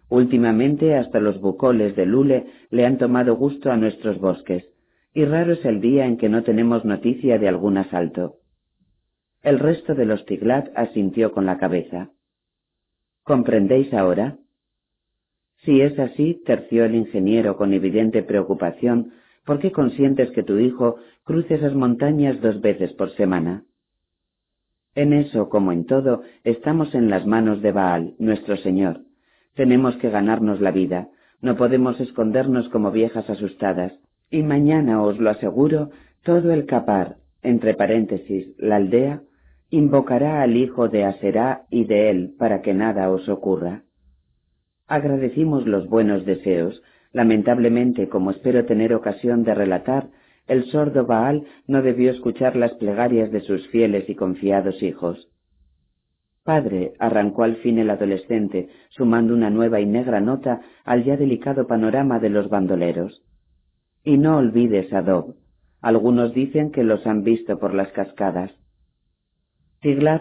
Últimamente 0.09 0.95
hasta 0.95 1.19
los 1.19 1.39
bucoles 1.41 1.95
de 1.95 2.05
Lule 2.05 2.47
le 2.69 2.85
han 2.85 2.97
tomado 2.97 3.35
gusto 3.35 3.71
a 3.71 3.77
nuestros 3.77 4.19
bosques, 4.19 4.65
y 5.13 5.25
raro 5.25 5.53
es 5.53 5.65
el 5.65 5.81
día 5.81 6.05
en 6.05 6.17
que 6.17 6.29
no 6.29 6.43
tenemos 6.43 6.85
noticia 6.85 7.37
de 7.37 7.47
algún 7.47 7.77
asalto. 7.77 8.37
El 9.43 9.59
resto 9.59 9.95
de 9.95 10.05
los 10.05 10.25
Tiglat 10.25 10.69
asintió 10.75 11.31
con 11.31 11.45
la 11.45 11.57
cabeza. 11.57 12.09
¿Comprendéis 13.23 13.93
ahora? 13.93 14.37
Si 15.63 15.81
es 15.81 15.97
así, 15.97 16.41
terció 16.45 16.85
el 16.85 16.95
ingeniero 16.95 17.57
con 17.57 17.73
evidente 17.73 18.23
preocupación, 18.23 19.13
¿por 19.45 19.59
qué 19.59 19.71
consientes 19.71 20.31
que 20.31 20.43
tu 20.43 20.59
hijo 20.59 20.97
cruce 21.23 21.55
esas 21.55 21.73
montañas 21.73 22.39
dos 22.41 22.61
veces 22.61 22.93
por 22.93 23.11
semana? 23.11 23.63
En 24.95 25.11
eso, 25.11 25.49
como 25.49 25.71
en 25.71 25.85
todo, 25.85 26.21
estamos 26.43 26.95
en 26.95 27.09
las 27.09 27.25
manos 27.25 27.61
de 27.61 27.71
Baal, 27.71 28.13
nuestro 28.17 28.57
Señor. 28.57 29.01
Tenemos 29.53 29.95
que 29.97 30.09
ganarnos 30.09 30.61
la 30.61 30.71
vida, 30.71 31.09
no 31.41 31.55
podemos 31.57 31.99
escondernos 31.99 32.69
como 32.69 32.91
viejas 32.91 33.29
asustadas. 33.29 33.93
Y 34.31 34.41
mañana, 34.43 35.01
os 35.01 35.19
lo 35.19 35.29
aseguro, 35.29 35.89
todo 36.23 36.51
el 36.51 36.65
capar, 36.65 37.17
entre 37.43 37.75
paréntesis, 37.75 38.55
la 38.57 38.77
aldea, 38.77 39.21
invocará 39.69 40.41
al 40.41 40.57
hijo 40.57 40.89
de 40.89 41.05
Aserá 41.05 41.65
y 41.69 41.85
de 41.85 42.09
él 42.09 42.35
para 42.37 42.61
que 42.61 42.73
nada 42.73 43.09
os 43.09 43.29
ocurra. 43.29 43.84
Agradecimos 44.87 45.65
los 45.65 45.89
buenos 45.89 46.25
deseos. 46.25 46.81
Lamentablemente, 47.11 48.07
como 48.09 48.31
espero 48.31 48.65
tener 48.65 48.93
ocasión 48.93 49.43
de 49.43 49.55
relatar, 49.55 50.09
el 50.47 50.65
sordo 50.65 51.05
Baal 51.05 51.45
no 51.67 51.81
debió 51.81 52.11
escuchar 52.11 52.55
las 52.55 52.73
plegarias 52.73 53.31
de 53.31 53.41
sus 53.41 53.67
fieles 53.69 54.07
y 54.09 54.15
confiados 54.15 54.83
hijos. 54.83 55.29
Padre, 56.43 56.93
arrancó 56.99 57.43
al 57.43 57.55
fin 57.55 57.79
el 57.79 57.89
adolescente, 57.89 58.69
sumando 58.89 59.33
una 59.33 59.49
nueva 59.49 59.79
y 59.79 59.87
negra 59.87 60.19
nota 60.19 60.61
al 60.83 61.03
ya 61.03 61.17
delicado 61.17 61.65
panorama 61.65 62.19
de 62.19 62.29
los 62.29 62.49
bandoleros. 62.49 63.23
Y 64.03 64.17
no 64.17 64.37
olvides 64.37 64.93
a 64.93 65.01
Dob. 65.01 65.33
Algunos 65.81 66.35
dicen 66.35 66.71
que 66.71 66.83
los 66.83 67.07
han 67.07 67.23
visto 67.23 67.57
por 67.57 67.73
las 67.73 67.91
cascadas. 67.93 68.51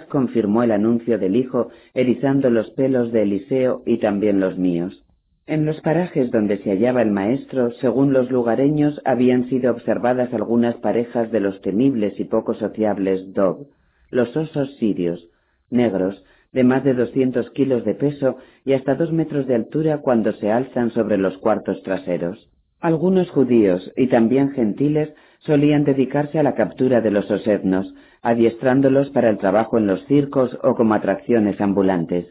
Confirmó 0.09 0.63
el 0.63 0.73
anuncio 0.73 1.19
del 1.19 1.37
hijo, 1.37 1.71
erizando 1.95 2.51
los 2.51 2.69
pelos 2.73 3.13
de 3.13 3.23
Eliseo 3.23 3.83
y 3.87 3.97
también 3.97 4.39
los 4.39 4.59
míos. 4.59 5.05
En 5.47 5.65
los 5.65 5.81
parajes 5.81 6.31
donde 6.31 6.59
se 6.59 6.71
hallaba 6.71 7.01
el 7.01 7.11
maestro, 7.11 7.71
según 7.81 8.13
los 8.13 8.31
lugareños, 8.31 9.01
habían 9.07 9.49
sido 9.49 9.73
observadas 9.73 10.35
algunas 10.35 10.75
parejas 10.77 11.33
de 11.33 11.41
los 11.41 11.63
temibles 11.63 12.21
y 12.21 12.25
poco 12.25 12.53
sociables 12.55 13.33
Dob, 13.33 13.69
los 14.11 14.37
osos 14.37 14.77
sirios, 14.77 15.29
negros, 15.71 16.23
de 16.53 16.63
más 16.63 16.85
de 16.85 16.93
doscientos 16.93 17.51
kilos 17.51 17.87
de 17.87 17.95
peso 17.95 18.37
y 18.67 18.75
hasta 18.75 18.95
dos 18.95 19.13
metros 19.13 19.47
de 19.47 19.55
altura 19.55 20.03
cuando 20.03 20.33
se 20.33 20.51
alzan 20.53 20.91
sobre 20.91 21.17
los 21.17 21.39
cuartos 21.39 21.83
traseros. 21.83 22.51
Algunos 22.81 23.31
judíos 23.31 23.91
y 23.97 24.09
también 24.09 24.51
gentiles 24.51 25.15
solían 25.39 25.85
dedicarse 25.85 26.39
a 26.39 26.43
la 26.43 26.55
captura 26.55 27.01
de 27.01 27.11
los 27.11 27.31
osednos, 27.31 27.95
adiestrándolos 28.25 29.11
para 29.11 29.29
el 29.29 29.37
trabajo 29.37 29.77
en 29.77 29.87
los 29.87 30.03
circos 30.07 30.59
o 30.63 30.75
como 30.75 30.95
atracciones 30.95 31.61
ambulantes. 31.61 32.27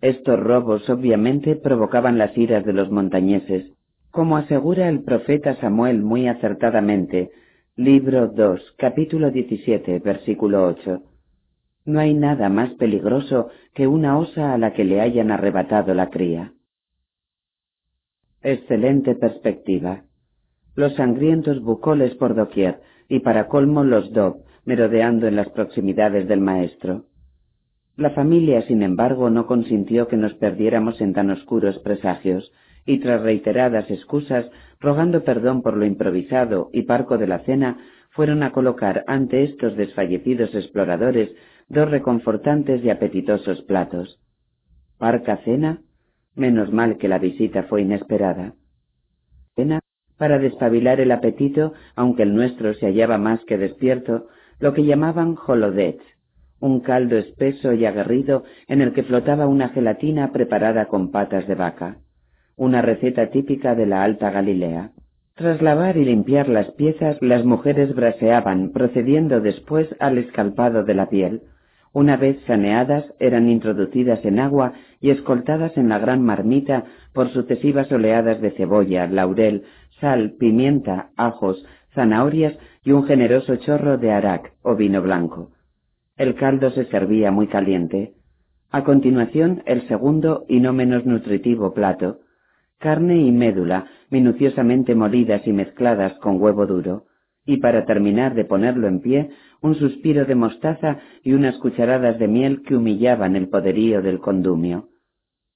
Estos 0.00 0.38
robos 0.38 0.88
obviamente 0.88 1.56
provocaban 1.56 2.18
las 2.18 2.38
iras 2.38 2.64
de 2.64 2.72
los 2.72 2.88
montañeses, 2.90 3.72
como 4.12 4.36
asegura 4.36 4.88
el 4.88 5.02
profeta 5.02 5.56
Samuel 5.56 6.02
muy 6.02 6.28
acertadamente, 6.28 7.32
libro 7.74 8.28
2, 8.28 8.76
capítulo 8.78 9.32
17, 9.32 9.98
versículo 9.98 10.66
8. 10.68 11.02
No 11.86 11.98
hay 11.98 12.14
nada 12.14 12.48
más 12.48 12.72
peligroso 12.74 13.48
que 13.74 13.88
una 13.88 14.16
osa 14.18 14.54
a 14.54 14.58
la 14.58 14.72
que 14.72 14.84
le 14.84 15.00
hayan 15.00 15.32
arrebatado 15.32 15.94
la 15.94 16.10
cría. 16.10 16.52
Excelente 18.40 19.16
perspectiva. 19.16 20.04
Los 20.76 20.94
sangrientos 20.94 21.60
bucoles 21.60 22.14
por 22.14 22.36
doquier 22.36 22.80
y 23.08 23.18
para 23.18 23.48
colmo 23.48 23.82
los 23.82 24.12
dob 24.12 24.43
merodeando 24.64 25.26
en 25.26 25.36
las 25.36 25.48
proximidades 25.50 26.28
del 26.28 26.40
maestro. 26.40 27.04
La 27.96 28.10
familia, 28.10 28.62
sin 28.62 28.82
embargo, 28.82 29.30
no 29.30 29.46
consintió 29.46 30.08
que 30.08 30.16
nos 30.16 30.34
perdiéramos 30.34 31.00
en 31.00 31.12
tan 31.12 31.30
oscuros 31.30 31.78
presagios, 31.78 32.52
y 32.86 32.98
tras 32.98 33.22
reiteradas 33.22 33.90
excusas, 33.90 34.46
rogando 34.80 35.24
perdón 35.24 35.62
por 35.62 35.76
lo 35.76 35.86
improvisado 35.86 36.70
y 36.72 36.82
parco 36.82 37.18
de 37.18 37.26
la 37.26 37.38
cena, 37.40 37.78
fueron 38.10 38.42
a 38.42 38.52
colocar 38.52 39.04
ante 39.06 39.42
estos 39.42 39.76
desfallecidos 39.76 40.54
exploradores 40.54 41.30
dos 41.68 41.90
reconfortantes 41.90 42.84
y 42.84 42.90
apetitosos 42.90 43.62
platos. 43.62 44.20
¿Parca 44.98 45.38
cena? 45.38 45.80
Menos 46.34 46.72
mal 46.72 46.98
que 46.98 47.08
la 47.08 47.18
visita 47.18 47.64
fue 47.64 47.82
inesperada. 47.82 48.54
Cena, 49.56 49.80
para 50.18 50.38
despabilar 50.38 51.00
el 51.00 51.12
apetito, 51.12 51.74
aunque 51.96 52.22
el 52.22 52.34
nuestro 52.34 52.74
se 52.74 52.86
hallaba 52.86 53.18
más 53.18 53.40
que 53.46 53.58
despierto, 53.58 54.28
lo 54.58 54.72
que 54.74 54.84
llamaban 54.84 55.36
holodets, 55.46 56.02
un 56.60 56.80
caldo 56.80 57.16
espeso 57.16 57.72
y 57.72 57.84
aguerrido 57.84 58.44
en 58.68 58.80
el 58.80 58.92
que 58.92 59.02
flotaba 59.02 59.46
una 59.46 59.68
gelatina 59.68 60.32
preparada 60.32 60.86
con 60.86 61.10
patas 61.10 61.46
de 61.46 61.54
vaca, 61.54 61.98
una 62.56 62.82
receta 62.82 63.30
típica 63.30 63.74
de 63.74 63.86
la 63.86 64.02
Alta 64.02 64.30
Galilea. 64.30 64.92
Tras 65.34 65.60
lavar 65.60 65.96
y 65.96 66.04
limpiar 66.04 66.48
las 66.48 66.70
piezas, 66.72 67.18
las 67.20 67.44
mujeres 67.44 67.94
braseaban, 67.94 68.70
procediendo 68.70 69.40
después 69.40 69.88
al 69.98 70.18
escalpado 70.18 70.84
de 70.84 70.94
la 70.94 71.08
piel, 71.08 71.42
una 71.94 72.16
vez 72.16 72.40
saneadas, 72.48 73.04
eran 73.20 73.48
introducidas 73.48 74.24
en 74.24 74.40
agua 74.40 74.72
y 75.00 75.10
escoltadas 75.10 75.76
en 75.76 75.88
la 75.88 76.00
gran 76.00 76.22
marmita 76.22 76.84
por 77.12 77.32
sucesivas 77.32 77.90
oleadas 77.92 78.40
de 78.40 78.50
cebolla, 78.50 79.06
laurel, 79.06 79.62
sal, 80.00 80.34
pimienta, 80.38 81.10
ajos, 81.16 81.64
zanahorias 81.94 82.58
y 82.84 82.92
un 82.92 83.04
generoso 83.04 83.56
chorro 83.56 83.98
de 83.98 84.12
arac 84.12 84.52
o 84.62 84.76
vino 84.76 85.00
blanco. 85.02 85.52
El 86.16 86.34
caldo 86.34 86.70
se 86.70 86.84
servía 86.86 87.30
muy 87.30 87.48
caliente. 87.48 88.14
A 88.70 88.84
continuación, 88.84 89.62
el 89.66 89.88
segundo 89.88 90.44
y 90.48 90.60
no 90.60 90.72
menos 90.72 91.06
nutritivo 91.06 91.72
plato, 91.72 92.20
carne 92.78 93.16
y 93.16 93.32
médula 93.32 93.86
minuciosamente 94.10 94.94
molidas 94.94 95.46
y 95.46 95.52
mezcladas 95.52 96.12
con 96.18 96.40
huevo 96.40 96.66
duro, 96.66 97.06
y 97.46 97.56
para 97.58 97.84
terminar 97.84 98.34
de 98.34 98.44
ponerlo 98.44 98.86
en 98.86 99.00
pie, 99.00 99.30
un 99.60 99.74
suspiro 99.74 100.24
de 100.24 100.34
mostaza 100.34 100.98
y 101.22 101.32
unas 101.32 101.56
cucharadas 101.58 102.18
de 102.18 102.28
miel 102.28 102.62
que 102.62 102.76
humillaban 102.76 103.36
el 103.36 103.48
poderío 103.48 104.02
del 104.02 104.20
condumio. 104.20 104.88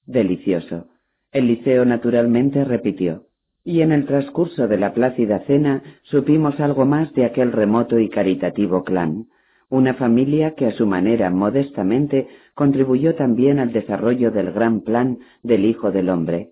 Delicioso. 0.05 0.87
El 1.31 1.47
liceo 1.47 1.85
naturalmente 1.85 2.63
repitió. 2.63 3.28
Y 3.69 3.83
en 3.83 3.91
el 3.91 4.07
transcurso 4.07 4.67
de 4.67 4.79
la 4.79 4.95
plácida 4.95 5.41
cena 5.41 5.83
supimos 6.01 6.59
algo 6.59 6.87
más 6.87 7.13
de 7.13 7.23
aquel 7.23 7.51
remoto 7.51 7.99
y 7.99 8.09
caritativo 8.09 8.83
clan, 8.83 9.27
una 9.69 9.93
familia 9.93 10.55
que 10.55 10.65
a 10.65 10.71
su 10.71 10.87
manera 10.87 11.29
modestamente 11.29 12.27
contribuyó 12.55 13.13
también 13.13 13.59
al 13.59 13.71
desarrollo 13.71 14.31
del 14.31 14.53
gran 14.53 14.81
plan 14.81 15.19
del 15.43 15.65
Hijo 15.65 15.91
del 15.91 16.09
Hombre, 16.09 16.49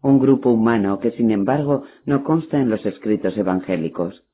un 0.00 0.18
grupo 0.18 0.48
humano 0.48 1.00
que 1.00 1.10
sin 1.10 1.32
embargo 1.32 1.82
no 2.06 2.24
consta 2.24 2.58
en 2.58 2.70
los 2.70 2.86
escritos 2.86 3.36
evangélicos. 3.36 4.24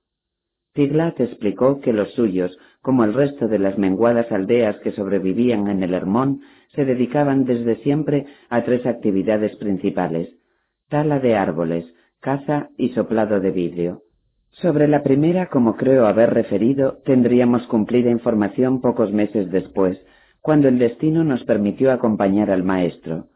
Tiglat 0.72 1.18
explicó 1.18 1.80
que 1.80 1.92
los 1.92 2.12
suyos, 2.12 2.56
como 2.80 3.02
el 3.02 3.12
resto 3.12 3.48
de 3.48 3.58
las 3.58 3.76
menguadas 3.76 4.30
aldeas 4.30 4.78
que 4.84 4.92
sobrevivían 4.92 5.66
en 5.66 5.82
el 5.82 5.94
Hermón, 5.94 6.42
se 6.76 6.84
dedicaban 6.84 7.44
desde 7.44 7.82
siempre 7.82 8.26
a 8.50 8.62
tres 8.62 8.86
actividades 8.86 9.56
principales, 9.56 10.28
tala 10.88 11.18
de 11.18 11.34
árboles, 11.34 11.92
caza 12.20 12.68
y 12.76 12.90
soplado 12.90 13.40
de 13.40 13.50
vidrio. 13.50 14.02
Sobre 14.50 14.88
la 14.88 15.02
primera, 15.02 15.46
como 15.46 15.76
creo 15.76 16.06
haber 16.06 16.34
referido, 16.34 16.98
tendríamos 17.04 17.66
cumplida 17.66 18.10
información 18.10 18.80
pocos 18.80 19.12
meses 19.12 19.50
después, 19.50 19.98
cuando 20.40 20.68
el 20.68 20.78
destino 20.78 21.24
nos 21.24 21.44
permitió 21.44 21.92
acompañar 21.92 22.50
al 22.50 22.62
maestro. 22.62 23.26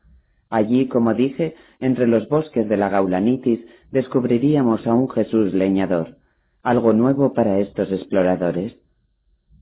Allí, 0.50 0.88
como 0.88 1.14
dije, 1.14 1.54
entre 1.80 2.06
los 2.06 2.28
bosques 2.28 2.68
de 2.68 2.76
la 2.76 2.88
Gaulanitis, 2.88 3.60
descubriríamos 3.90 4.86
a 4.86 4.94
un 4.94 5.08
Jesús 5.08 5.54
leñador 5.54 6.16
algo 6.64 6.94
nuevo 6.94 7.34
para 7.34 7.58
estos 7.58 7.92
exploradores. 7.92 8.74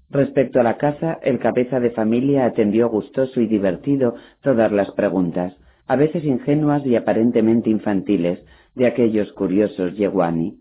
Respecto 0.08 0.60
a 0.60 0.62
la 0.62 0.78
caza, 0.78 1.18
el 1.22 1.40
cabeza 1.40 1.80
de 1.80 1.90
familia 1.90 2.46
atendió 2.46 2.88
gustoso 2.88 3.40
y 3.40 3.46
divertido 3.46 4.14
todas 4.40 4.70
las 4.70 4.90
preguntas, 4.92 5.52
a 5.88 5.96
veces 5.96 6.24
ingenuas 6.24 6.86
y 6.86 6.94
aparentemente 6.94 7.70
infantiles, 7.70 8.38
de 8.74 8.86
aquellos 8.86 9.32
curiosos 9.32 9.96
yeguani. 9.96 10.58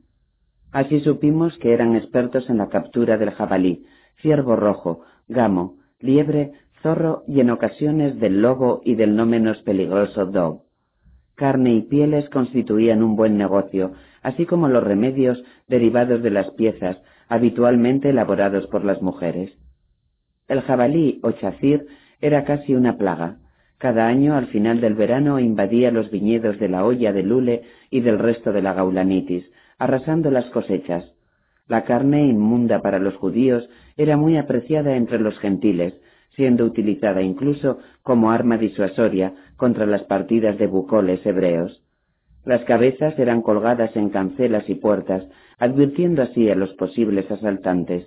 Así 0.71 0.99
supimos 1.01 1.57
que 1.57 1.73
eran 1.73 1.95
expertos 1.95 2.49
en 2.49 2.57
la 2.57 2.69
captura 2.69 3.17
del 3.17 3.31
jabalí, 3.31 3.85
ciervo 4.21 4.55
rojo, 4.55 5.01
gamo, 5.27 5.77
liebre, 5.99 6.53
zorro 6.81 7.23
y 7.27 7.39
en 7.39 7.49
ocasiones 7.49 8.19
del 8.19 8.41
lobo 8.41 8.81
y 8.83 8.95
del 8.95 9.15
no 9.15 9.25
menos 9.25 9.61
peligroso 9.63 10.25
dog. 10.25 10.63
Carne 11.35 11.73
y 11.73 11.81
pieles 11.81 12.29
constituían 12.29 13.03
un 13.03 13.15
buen 13.15 13.37
negocio, 13.37 13.93
así 14.21 14.45
como 14.45 14.67
los 14.67 14.83
remedios 14.83 15.43
derivados 15.67 16.21
de 16.21 16.29
las 16.29 16.51
piezas 16.51 17.01
habitualmente 17.27 18.09
elaborados 18.09 18.67
por 18.67 18.83
las 18.83 19.01
mujeres. 19.01 19.51
El 20.47 20.61
jabalí 20.61 21.19
o 21.23 21.31
chacir 21.31 21.87
era 22.19 22.43
casi 22.43 22.75
una 22.75 22.97
plaga. 22.97 23.37
Cada 23.81 24.05
año, 24.05 24.35
al 24.35 24.45
final 24.45 24.79
del 24.79 24.93
verano, 24.93 25.39
invadía 25.39 25.89
los 25.89 26.11
viñedos 26.11 26.59
de 26.59 26.69
la 26.69 26.85
olla 26.85 27.11
de 27.13 27.23
Lule 27.23 27.63
y 27.89 28.01
del 28.01 28.19
resto 28.19 28.51
de 28.53 28.61
la 28.61 28.73
gaulanitis, 28.73 29.43
arrasando 29.79 30.29
las 30.29 30.45
cosechas. 30.51 31.11
La 31.67 31.83
carne 31.83 32.27
inmunda 32.27 32.83
para 32.83 32.99
los 32.99 33.15
judíos 33.15 33.67
era 33.97 34.17
muy 34.17 34.37
apreciada 34.37 34.95
entre 34.95 35.17
los 35.17 35.35
gentiles, 35.39 35.99
siendo 36.35 36.63
utilizada 36.63 37.23
incluso 37.23 37.79
como 38.03 38.29
arma 38.29 38.59
disuasoria 38.59 39.33
contra 39.57 39.87
las 39.87 40.03
partidas 40.03 40.59
de 40.59 40.67
bucoles 40.67 41.25
hebreos. 41.25 41.83
Las 42.45 42.63
cabezas 42.65 43.17
eran 43.17 43.41
colgadas 43.41 43.95
en 43.95 44.09
cancelas 44.09 44.69
y 44.69 44.75
puertas, 44.75 45.23
advirtiendo 45.57 46.21
así 46.21 46.51
a 46.51 46.55
los 46.55 46.71
posibles 46.75 47.31
asaltantes. 47.31 48.05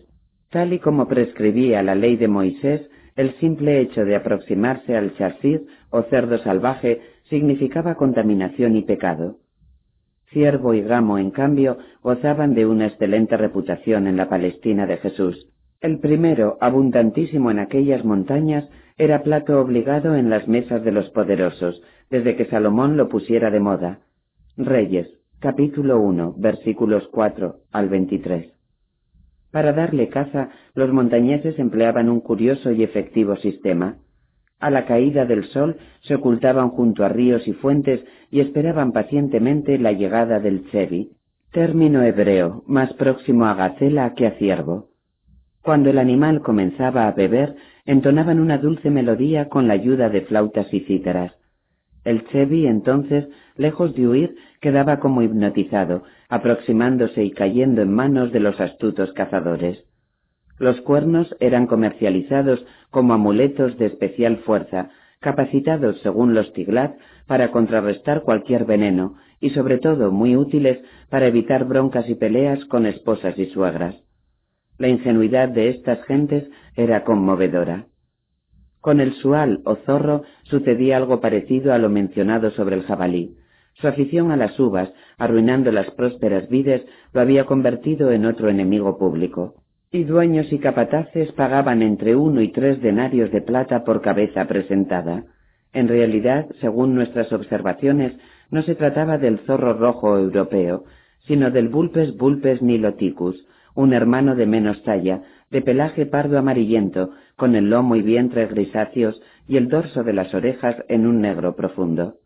Tal 0.51 0.73
y 0.73 0.79
como 0.79 1.09
prescribía 1.09 1.83
la 1.83 1.97
ley 1.97 2.17
de 2.17 2.29
Moisés, 2.29 2.89
el 3.17 3.35
simple 3.39 3.81
hecho 3.81 4.05
de 4.05 4.17
aproximarse 4.17 4.97
al 4.97 5.15
chasir 5.17 5.67
o 5.91 6.03
cerdo 6.03 6.39
salvaje 6.39 7.01
significaba 7.31 7.95
contaminación 7.95 8.77
y 8.77 8.83
pecado. 8.83 9.39
Ciervo 10.31 10.75
y 10.75 10.83
Gamo, 10.83 11.19
en 11.19 11.31
cambio, 11.31 11.79
gozaban 12.03 12.55
de 12.55 12.67
una 12.67 12.87
excelente 12.87 13.37
reputación 13.37 14.09
en 14.09 14.17
la 14.17 14.29
Palestina 14.29 14.87
de 14.87 14.97
Jesús. 14.97 15.49
El 15.81 16.01
primero, 16.01 16.59
abundantísimo 16.61 17.51
en 17.51 17.61
aquellas 17.61 18.05
montañas, 18.05 18.69
era 18.97 19.23
plato 19.23 19.61
obligado 19.61 20.17
en 20.17 20.31
las 20.31 20.49
mesas 20.49 20.83
de 20.83 20.93
los 20.93 21.11
poderosos, 21.11 21.83
desde 22.11 22.37
que 22.37 22.47
Salomón 22.47 22.97
lo 22.97 23.09
pusiera 23.09 23.51
de 23.51 23.61
moda. 23.61 24.01
Reyes, 24.57 25.09
capítulo 25.41 26.01
1, 26.01 26.35
versículos 26.39 27.07
4 27.13 27.57
al 27.73 27.89
23. 27.89 28.54
Para 29.55 29.73
darle 29.73 30.09
caza, 30.09 30.49
los 30.75 30.93
montañeses 30.93 31.57
empleaban 31.61 32.09
un 32.09 32.19
curioso 32.19 32.73
y 32.73 32.83
efectivo 32.83 33.37
sistema. 33.37 33.99
A 34.59 34.69
la 34.69 34.85
caída 34.85 35.27
del 35.27 35.45
sol 35.45 35.77
se 36.01 36.17
ocultaban 36.17 36.71
junto 36.71 37.05
a 37.05 37.09
ríos 37.09 37.47
y 37.47 37.53
fuentes 37.53 38.05
y 38.33 38.41
esperaban 38.41 38.91
pacientemente 38.91 39.79
la 39.79 39.93
llegada 39.93 40.41
del 40.41 40.65
tsevi, 40.65 41.13
término 41.53 42.03
hebreo 42.03 42.65
más 42.67 42.93
próximo 42.95 43.47
a 43.47 43.55
gacela 43.55 44.15
que 44.15 44.27
a 44.27 44.33
ciervo. 44.33 44.89
Cuando 45.63 45.89
el 45.89 46.01
animal 46.01 46.41
comenzaba 46.41 47.07
a 47.07 47.13
beber, 47.13 47.55
entonaban 47.87 48.41
una 48.41 48.59
dulce 48.59 48.91
melodía 48.91 49.49
con 49.49 49.69
la 49.69 49.75
ayuda 49.75 50.09
de 50.09 50.23
flautas 50.23 50.67
y 50.75 50.81
cítaras. 50.81 51.33
El 52.05 52.27
Chevy 52.29 52.67
entonces, 52.67 53.29
lejos 53.57 53.95
de 53.95 54.07
huir, 54.07 54.37
quedaba 54.61 55.01
como 55.01 55.23
hipnotizado, 55.23 56.05
aproximándose 56.29 57.25
y 57.25 57.31
cayendo 57.31 57.83
en 57.83 57.93
manos 57.93 58.33
de 58.33 58.41
los 58.41 58.61
astutos 58.61 59.13
cazadores. 59.13 59.85
Los 60.59 60.81
cuernos 60.83 61.35
eran 61.41 61.67
comercializados 61.67 62.65
como 62.91 63.15
amuletos 63.15 63.77
de 63.79 63.87
especial 63.87 64.37
fuerza, 64.39 64.91
capacitados 65.21 66.01
según 66.03 66.35
los 66.35 66.53
Tiglat 66.53 66.97
para 67.27 67.51
contrarrestar 67.51 68.23
cualquier 68.23 68.67
veneno 68.67 69.17
y 69.41 69.51
sobre 69.51 69.79
todo 69.79 70.13
muy 70.13 70.37
útiles 70.37 70.79
para 71.09 71.27
evitar 71.27 71.65
broncas 71.65 72.09
y 72.09 72.15
peleas 72.15 72.65
con 72.67 72.87
esposas 72.87 73.39
y 73.39 73.47
suegras. 73.47 73.97
La 74.79 74.89
ingenuidad 74.89 75.49
de 75.49 75.71
estas 75.71 76.05
gentes 76.05 76.49
era 76.77 77.05
conmovedora. 77.05 77.87
Con 78.85 79.01
el 79.01 79.15
sual 79.15 79.63
o 79.65 79.77
zorro 79.77 80.25
sucedía 80.43 80.99
algo 80.99 81.19
parecido 81.19 81.73
a 81.73 81.79
lo 81.79 81.89
mencionado 81.89 82.51
sobre 82.51 82.77
el 82.77 82.83
jabalí. 82.83 83.35
Su 83.81 83.89
afición 83.89 84.31
a 84.31 84.37
las 84.37 84.61
uvas, 84.61 84.93
arruinando 85.17 85.73
las 85.73 85.91
prósperas 85.93 86.51
vides, 86.51 86.85
lo 87.15 87.23
había 87.23 87.47
convertido 87.47 88.13
en 88.13 88.27
otro 88.27 88.51
enemigo 88.51 88.99
público. 88.99 89.55
Y 89.91 90.05
dueños 90.05 90.53
y 90.53 90.59
capataces 90.59 91.33
pagaban 91.33 91.81
entre 91.81 92.15
uno 92.15 92.43
y 92.43 92.53
tres 92.53 92.83
denarios 92.83 93.33
de 93.33 93.41
plata 93.41 93.85
por 93.85 94.03
cabeza 94.03 94.47
presentada. 94.47 95.25
En 95.73 95.89
realidad, 95.89 96.45
según 96.61 96.95
nuestras 96.95 97.33
observaciones, 97.33 98.13
no 98.51 98.61
se 98.65 98.75
trataba 98.75 99.17
del 99.17 99.39
zorro 99.47 99.73
rojo 99.73 100.19
europeo, 100.19 100.85
sino 101.21 101.51
del 101.51 101.71
Vulpes 101.71 102.15
vulpes 102.19 102.61
niloticus, 102.61 103.47
un 103.75 103.95
hermano 103.95 104.37
de 104.37 104.45
menos 104.45 104.83
talla, 104.83 105.23
de 105.55 105.63
pelaje 105.63 106.05
pardo 106.05 106.37
amarillento, 106.37 107.13
con 107.37 107.55
el 107.55 107.71
lomo 107.71 107.95
y 107.95 108.03
vientre 108.03 108.49
grisáceos 108.49 109.23
y 109.47 109.57
el 109.57 109.69
dorso 109.69 110.03
de 110.03 110.13
las 110.13 110.35
orejas 110.35 110.75
en 110.89 111.07
un 111.07 111.21
negro 111.21 111.55
profundo. 111.55 112.17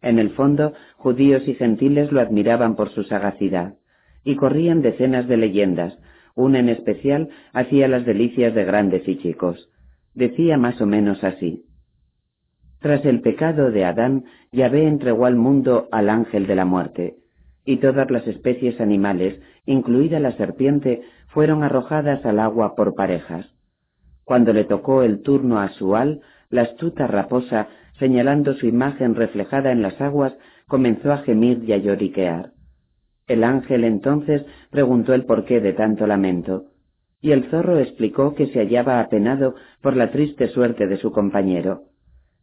En 0.00 0.20
el 0.20 0.30
fondo, 0.30 0.72
judíos 0.96 1.42
y 1.48 1.54
gentiles 1.54 2.12
lo 2.12 2.20
admiraban 2.20 2.76
por 2.76 2.90
su 2.90 3.02
sagacidad, 3.02 3.74
y 4.22 4.36
corrían 4.36 4.80
decenas 4.80 5.26
de 5.26 5.38
leyendas, 5.38 5.98
una 6.36 6.60
en 6.60 6.68
especial 6.68 7.30
hacía 7.52 7.88
las 7.88 8.06
delicias 8.06 8.54
de 8.54 8.64
grandes 8.64 9.08
y 9.08 9.18
chicos. 9.18 9.68
Decía 10.14 10.56
más 10.56 10.80
o 10.80 10.86
menos 10.86 11.24
así. 11.24 11.64
Tras 12.78 13.04
el 13.04 13.22
pecado 13.22 13.72
de 13.72 13.84
Adán, 13.84 14.26
Yahvé 14.52 14.86
entregó 14.86 15.26
al 15.26 15.34
mundo 15.34 15.88
al 15.90 16.08
ángel 16.08 16.46
de 16.46 16.54
la 16.54 16.64
muerte, 16.64 17.16
y 17.64 17.78
todas 17.78 18.08
las 18.08 18.26
especies 18.28 18.80
animales, 18.80 19.40
incluida 19.66 20.20
la 20.20 20.32
serpiente, 20.36 21.02
fueron 21.32 21.64
arrojadas 21.64 22.24
al 22.24 22.38
agua 22.38 22.74
por 22.76 22.94
parejas. 22.94 23.46
Cuando 24.24 24.52
le 24.52 24.64
tocó 24.64 25.02
el 25.02 25.22
turno 25.22 25.60
a 25.60 25.70
Sual, 25.70 26.20
la 26.50 26.62
astuta 26.62 27.06
raposa, 27.06 27.68
señalando 27.98 28.54
su 28.54 28.66
imagen 28.66 29.14
reflejada 29.14 29.72
en 29.72 29.82
las 29.82 30.00
aguas, 30.00 30.34
comenzó 30.68 31.12
a 31.12 31.18
gemir 31.18 31.64
y 31.64 31.72
a 31.72 31.78
lloriquear. 31.78 32.52
El 33.26 33.44
ángel 33.44 33.84
entonces 33.84 34.44
preguntó 34.70 35.14
el 35.14 35.24
porqué 35.24 35.60
de 35.60 35.72
tanto 35.72 36.06
lamento, 36.06 36.66
y 37.20 37.32
el 37.32 37.44
zorro 37.44 37.78
explicó 37.78 38.34
que 38.34 38.48
se 38.48 38.58
hallaba 38.58 39.00
apenado 39.00 39.54
por 39.80 39.96
la 39.96 40.10
triste 40.10 40.48
suerte 40.48 40.86
de 40.86 40.98
su 40.98 41.12
compañero. 41.12 41.84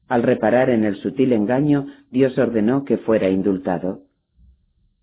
Al 0.08 0.24
reparar 0.24 0.70
en 0.72 0.86
el 0.86 0.96
sutil 0.96 1.34
engaño, 1.34 1.86
Dios 2.10 2.38
ordenó 2.40 2.86
que 2.86 2.98
fuera 2.98 3.30
indultado. 3.30 4.02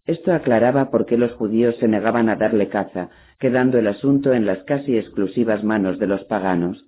Esto 0.07 0.33
aclaraba 0.33 0.91
por 0.91 1.05
qué 1.05 1.19
los 1.19 1.33
judíos 1.33 1.77
se 1.79 1.89
negaban 1.89 2.29
a 2.29 2.37
darle 2.37 2.69
caza, 2.69 3.11
quedando 3.41 3.79
el 3.79 3.89
asunto 3.89 4.33
en 4.33 4.47
las 4.47 4.63
casi 4.63 4.97
exclusivas 4.97 5.65
manos 5.65 5.99
de 5.99 6.07
los 6.07 6.25
paganos. 6.25 6.87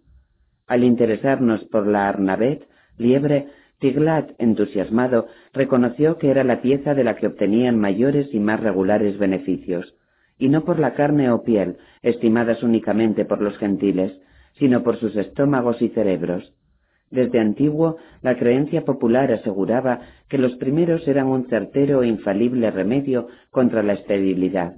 Al 0.68 0.84
interesarnos 0.84 1.64
por 1.64 1.86
la 1.86 2.08
Arnabet, 2.08 2.68
liebre, 2.96 3.48
Tiglat, 3.80 4.30
entusiasmado, 4.38 5.26
reconoció 5.52 6.18
que 6.18 6.30
era 6.30 6.44
la 6.44 6.62
pieza 6.62 6.94
de 6.94 7.04
la 7.04 7.16
que 7.16 7.26
obtenían 7.26 7.78
mayores 7.78 8.32
y 8.32 8.40
más 8.40 8.60
regulares 8.60 9.18
beneficios, 9.18 9.94
y 10.38 10.48
no 10.48 10.64
por 10.64 10.78
la 10.78 10.94
carne 10.94 11.30
o 11.30 11.42
piel, 11.42 11.78
estimadas 12.02 12.62
únicamente 12.62 13.24
por 13.24 13.40
los 13.40 13.56
gentiles, 13.58 14.20
sino 14.58 14.82
por 14.82 14.96
sus 14.96 15.16
estómagos 15.16 15.80
y 15.82 15.88
cerebros. 15.88 16.52
Desde 17.10 17.40
antiguo, 17.40 17.96
la 18.22 18.36
creencia 18.36 18.84
popular 18.84 19.32
aseguraba 19.32 20.00
que 20.28 20.38
los 20.38 20.56
primeros 20.56 21.06
eran 21.08 21.26
un 21.26 21.48
certero 21.48 22.02
e 22.02 22.08
infalible 22.08 22.70
remedio 22.70 23.28
contra 23.50 23.82
la 23.82 23.94
esterilidad. 23.94 24.74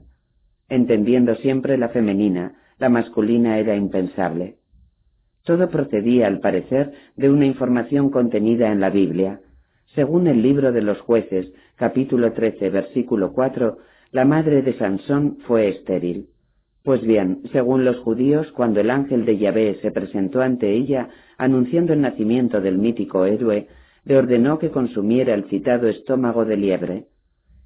Entendiendo 0.69 1.35
siempre 1.37 1.77
la 1.77 1.89
femenina, 1.89 2.55
la 2.79 2.89
masculina 2.89 3.59
era 3.59 3.75
impensable. 3.75 4.57
Todo 5.45 5.69
procedía, 5.69 6.29
al 6.29 6.41
parecer, 6.41 6.93
de 7.17 7.31
una 7.31 7.47
información 7.47 8.11
contenida 8.11 8.71
en 8.71 8.81
la 8.81 8.91
Biblia. 8.91 9.41
Según 9.95 10.29
el 10.29 10.43
libro 10.43 10.71
de 10.71 10.83
los 10.83 11.01
jueces, 11.01 11.53
capítulo 11.77 12.33
13, 12.33 12.71
versículo 12.71 13.33
4, 13.33 13.79
la 14.13 14.25
madre 14.25 14.63
de 14.63 14.75
Sansón 14.75 15.39
fue 15.47 15.69
estéril. 15.69 16.30
Pues 16.83 17.03
bien, 17.03 17.43
según 17.53 17.85
los 17.85 17.99
judíos, 17.99 18.51
cuando 18.53 18.81
el 18.81 18.91
ángel 18.91 19.27
de 19.27 19.37
Yahvé 19.37 19.79
se 19.83 19.91
presentó 19.91 20.41
ante 20.41 20.73
ella, 20.73 21.11
anunciando 21.37 21.93
el 21.93 22.01
nacimiento 22.01 22.61
del 22.61 22.79
mítico 22.79 23.27
héroe, 23.27 23.69
le 24.05 24.17
ordenó 24.17 24.59
que 24.59 24.71
consumiera 24.71 25.35
el 25.35 25.45
citado 25.45 25.89
estómago 25.89 26.45
de 26.47 26.57
liebre. 26.57 27.05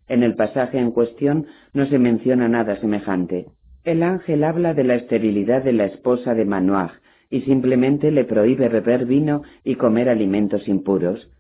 En 0.09 0.23
el 0.23 0.35
pasaje 0.35 0.79
en 0.79 0.91
cuestión 0.91 1.47
no 1.73 1.87
se 1.87 1.99
menciona 1.99 2.49
nada 2.49 2.77
semejante. 2.81 3.47
El 3.85 4.03
ángel 4.03 4.45
habla 4.45 4.75
de 4.75 4.85
la 4.85 4.97
esterilidad 4.97 5.62
de 5.62 5.73
la 5.73 5.87
esposa 5.87 6.35
de 6.35 6.45
Manoah 6.45 6.93
y 7.31 7.43
simplemente 7.43 8.11
le 8.11 8.25
prohíbe 8.25 8.69
beber 8.69 9.07
vino 9.07 9.43
y 9.62 9.77
comer 9.77 10.09
alimentos 10.09 10.67
impuros. 10.69 11.31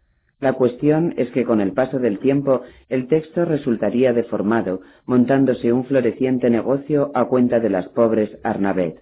La 0.44 0.52
cuestión 0.52 1.14
es 1.16 1.30
que 1.30 1.42
con 1.42 1.62
el 1.62 1.72
paso 1.72 1.98
del 1.98 2.18
tiempo 2.18 2.60
el 2.90 3.08
texto 3.08 3.46
resultaría 3.46 4.12
deformado, 4.12 4.82
montándose 5.06 5.72
un 5.72 5.86
floreciente 5.86 6.50
negocio 6.50 7.10
a 7.14 7.24
cuenta 7.24 7.60
de 7.60 7.70
las 7.70 7.88
pobres 7.88 8.28
Arnabet. 8.42 9.00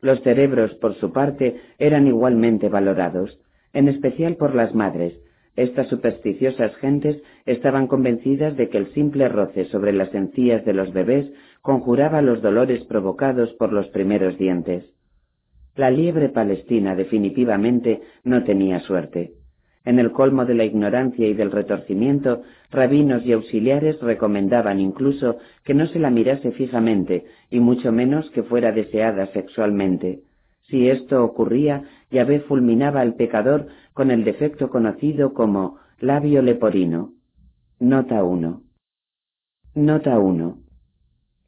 Los 0.00 0.22
cerebros, 0.22 0.72
por 0.74 0.94
su 0.94 1.12
parte, 1.12 1.56
eran 1.80 2.06
igualmente 2.06 2.68
valorados, 2.68 3.36
en 3.72 3.88
especial 3.88 4.36
por 4.36 4.54
las 4.54 4.72
madres. 4.76 5.14
Estas 5.56 5.88
supersticiosas 5.88 6.72
gentes 6.76 7.20
estaban 7.46 7.88
convencidas 7.88 8.56
de 8.56 8.68
que 8.68 8.78
el 8.78 8.92
simple 8.94 9.28
roce 9.28 9.64
sobre 9.64 9.92
las 9.92 10.14
encías 10.14 10.64
de 10.64 10.72
los 10.72 10.92
bebés 10.92 11.32
conjuraba 11.62 12.22
los 12.22 12.42
dolores 12.42 12.84
provocados 12.84 13.52
por 13.54 13.72
los 13.72 13.88
primeros 13.88 14.38
dientes. 14.38 14.84
La 15.74 15.90
liebre 15.90 16.28
palestina 16.28 16.94
definitivamente 16.94 18.02
no 18.22 18.44
tenía 18.44 18.78
suerte. 18.78 19.32
En 19.84 19.98
el 19.98 20.12
colmo 20.12 20.46
de 20.46 20.54
la 20.54 20.64
ignorancia 20.64 21.26
y 21.26 21.34
del 21.34 21.50
retorcimiento, 21.50 22.42
rabinos 22.70 23.24
y 23.26 23.32
auxiliares 23.32 24.00
recomendaban 24.00 24.80
incluso 24.80 25.36
que 25.62 25.74
no 25.74 25.86
se 25.86 25.98
la 25.98 26.10
mirase 26.10 26.52
fijamente 26.52 27.26
y 27.50 27.60
mucho 27.60 27.92
menos 27.92 28.30
que 28.30 28.42
fuera 28.42 28.72
deseada 28.72 29.26
sexualmente. 29.32 30.22
Si 30.68 30.88
esto 30.88 31.22
ocurría, 31.22 31.84
Yahvé 32.10 32.40
fulminaba 32.40 33.02
al 33.02 33.14
pecador 33.14 33.66
con 33.92 34.10
el 34.10 34.24
defecto 34.24 34.70
conocido 34.70 35.34
como 35.34 35.76
labio 36.00 36.40
leporino. 36.40 37.12
Nota 37.78 38.24
1. 38.24 38.62
Nota 39.74 40.18
1. 40.18 40.58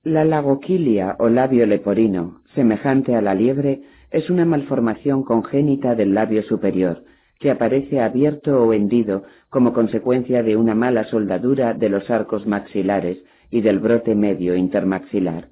La 0.02 0.24
lagoquilia 0.24 1.16
o 1.18 1.28
labio 1.30 1.64
leporino, 1.64 2.42
semejante 2.54 3.14
a 3.14 3.22
la 3.22 3.34
liebre, 3.34 3.82
es 4.10 4.28
una 4.28 4.44
malformación 4.44 5.24
congénita 5.24 5.94
del 5.94 6.14
labio 6.14 6.42
superior, 6.42 7.02
que 7.38 7.50
aparece 7.50 8.00
abierto 8.00 8.62
o 8.62 8.72
hendido 8.72 9.24
como 9.50 9.72
consecuencia 9.72 10.42
de 10.42 10.56
una 10.56 10.74
mala 10.74 11.04
soldadura 11.04 11.74
de 11.74 11.88
los 11.88 12.10
arcos 12.10 12.46
maxilares 12.46 13.18
y 13.50 13.60
del 13.60 13.78
brote 13.78 14.14
medio 14.14 14.56
intermaxilar. 14.56 15.48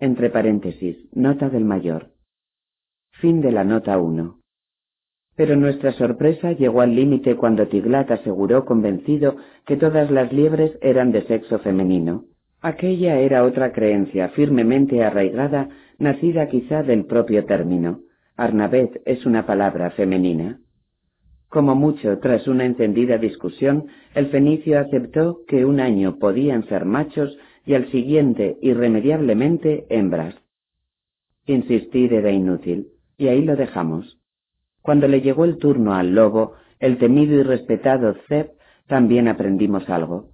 Entre 0.00 0.30
paréntesis, 0.30 0.96
nota 1.12 1.50
del 1.50 1.64
mayor. 1.64 2.12
Fin 3.20 3.40
de 3.40 3.50
la 3.50 3.64
nota 3.64 3.98
1. 3.98 4.38
Pero 5.36 5.56
nuestra 5.56 5.92
sorpresa 5.92 6.52
llegó 6.52 6.80
al 6.80 6.94
límite 6.94 7.36
cuando 7.36 7.68
Tiglat 7.68 8.10
aseguró 8.10 8.64
convencido 8.64 9.36
que 9.66 9.76
todas 9.76 10.10
las 10.10 10.32
liebres 10.32 10.78
eran 10.82 11.12
de 11.12 11.22
sexo 11.22 11.58
femenino. 11.60 12.24
Aquella 12.60 13.20
era 13.20 13.44
otra 13.44 13.72
creencia 13.72 14.30
firmemente 14.30 15.04
arraigada, 15.04 15.68
nacida 15.98 16.48
quizá 16.48 16.82
del 16.82 17.04
propio 17.06 17.44
término. 17.44 18.00
Arnabet 18.36 19.00
es 19.04 19.26
una 19.26 19.46
palabra 19.46 19.90
femenina. 19.90 20.60
Como 21.48 21.74
mucho, 21.74 22.18
tras 22.18 22.46
una 22.46 22.66
encendida 22.66 23.16
discusión, 23.16 23.86
el 24.14 24.26
fenicio 24.26 24.78
aceptó 24.78 25.40
que 25.46 25.64
un 25.64 25.80
año 25.80 26.18
podían 26.18 26.66
ser 26.68 26.84
machos 26.84 27.38
y 27.64 27.74
al 27.74 27.90
siguiente, 27.90 28.58
irremediablemente, 28.60 29.86
hembras. 29.88 30.34
Insistir 31.46 32.12
era 32.12 32.30
inútil, 32.30 32.88
y 33.16 33.28
ahí 33.28 33.42
lo 33.42 33.56
dejamos. 33.56 34.18
Cuando 34.82 35.08
le 35.08 35.22
llegó 35.22 35.44
el 35.44 35.56
turno 35.56 35.94
al 35.94 36.14
lobo, 36.14 36.52
el 36.80 36.98
temido 36.98 37.34
y 37.34 37.42
respetado 37.42 38.14
Zeb, 38.28 38.50
también 38.86 39.28
aprendimos 39.28 39.88
algo. 39.88 40.30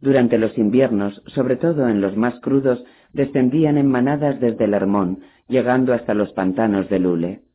Durante 0.00 0.38
los 0.38 0.56
inviernos, 0.58 1.22
sobre 1.26 1.56
todo 1.56 1.88
en 1.88 2.00
los 2.00 2.16
más 2.16 2.38
crudos, 2.40 2.84
descendían 3.12 3.78
en 3.78 3.88
manadas 3.88 4.40
desde 4.40 4.64
el 4.64 4.74
Hermón, 4.74 5.20
llegando 5.48 5.92
hasta 5.92 6.14
los 6.14 6.32
pantanos 6.32 6.88
de 6.88 6.98
Lule. 6.98 7.47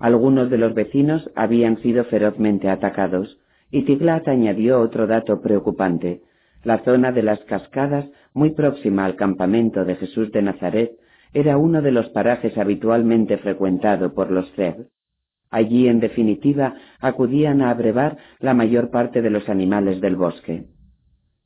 Algunos 0.00 0.48
de 0.48 0.56
los 0.56 0.74
vecinos 0.74 1.30
habían 1.36 1.76
sido 1.82 2.04
ferozmente 2.04 2.70
atacados, 2.70 3.38
y 3.70 3.82
Tiglat 3.82 4.26
añadió 4.28 4.80
otro 4.80 5.06
dato 5.06 5.42
preocupante. 5.42 6.22
La 6.64 6.78
zona 6.84 7.12
de 7.12 7.22
las 7.22 7.38
cascadas, 7.44 8.06
muy 8.32 8.50
próxima 8.50 9.04
al 9.04 9.16
campamento 9.16 9.84
de 9.84 9.96
Jesús 9.96 10.32
de 10.32 10.40
Nazaret, 10.40 10.92
era 11.34 11.58
uno 11.58 11.82
de 11.82 11.92
los 11.92 12.08
parajes 12.08 12.56
habitualmente 12.56 13.36
frecuentado 13.36 14.14
por 14.14 14.30
los 14.30 14.50
Zeb. 14.52 14.88
Allí, 15.50 15.86
en 15.86 16.00
definitiva, 16.00 16.74
acudían 17.00 17.60
a 17.60 17.70
abrevar 17.70 18.16
la 18.38 18.54
mayor 18.54 18.90
parte 18.90 19.20
de 19.20 19.30
los 19.30 19.48
animales 19.50 20.00
del 20.00 20.16
bosque. 20.16 20.64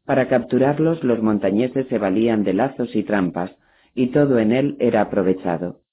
Para 0.07 0.29
capturarlos 0.29 1.03
los 1.03 1.21
montañeses 1.21 1.89
se 1.89 1.99
valían 1.99 2.45
de 2.45 2.55
lazos 2.55 2.95
y 2.95 3.03
trampas, 3.03 3.51
y 3.95 4.09
todo 4.09 4.39
en 4.39 4.53
él 4.53 4.77
era 4.79 5.01
aprovechado. 5.01 5.84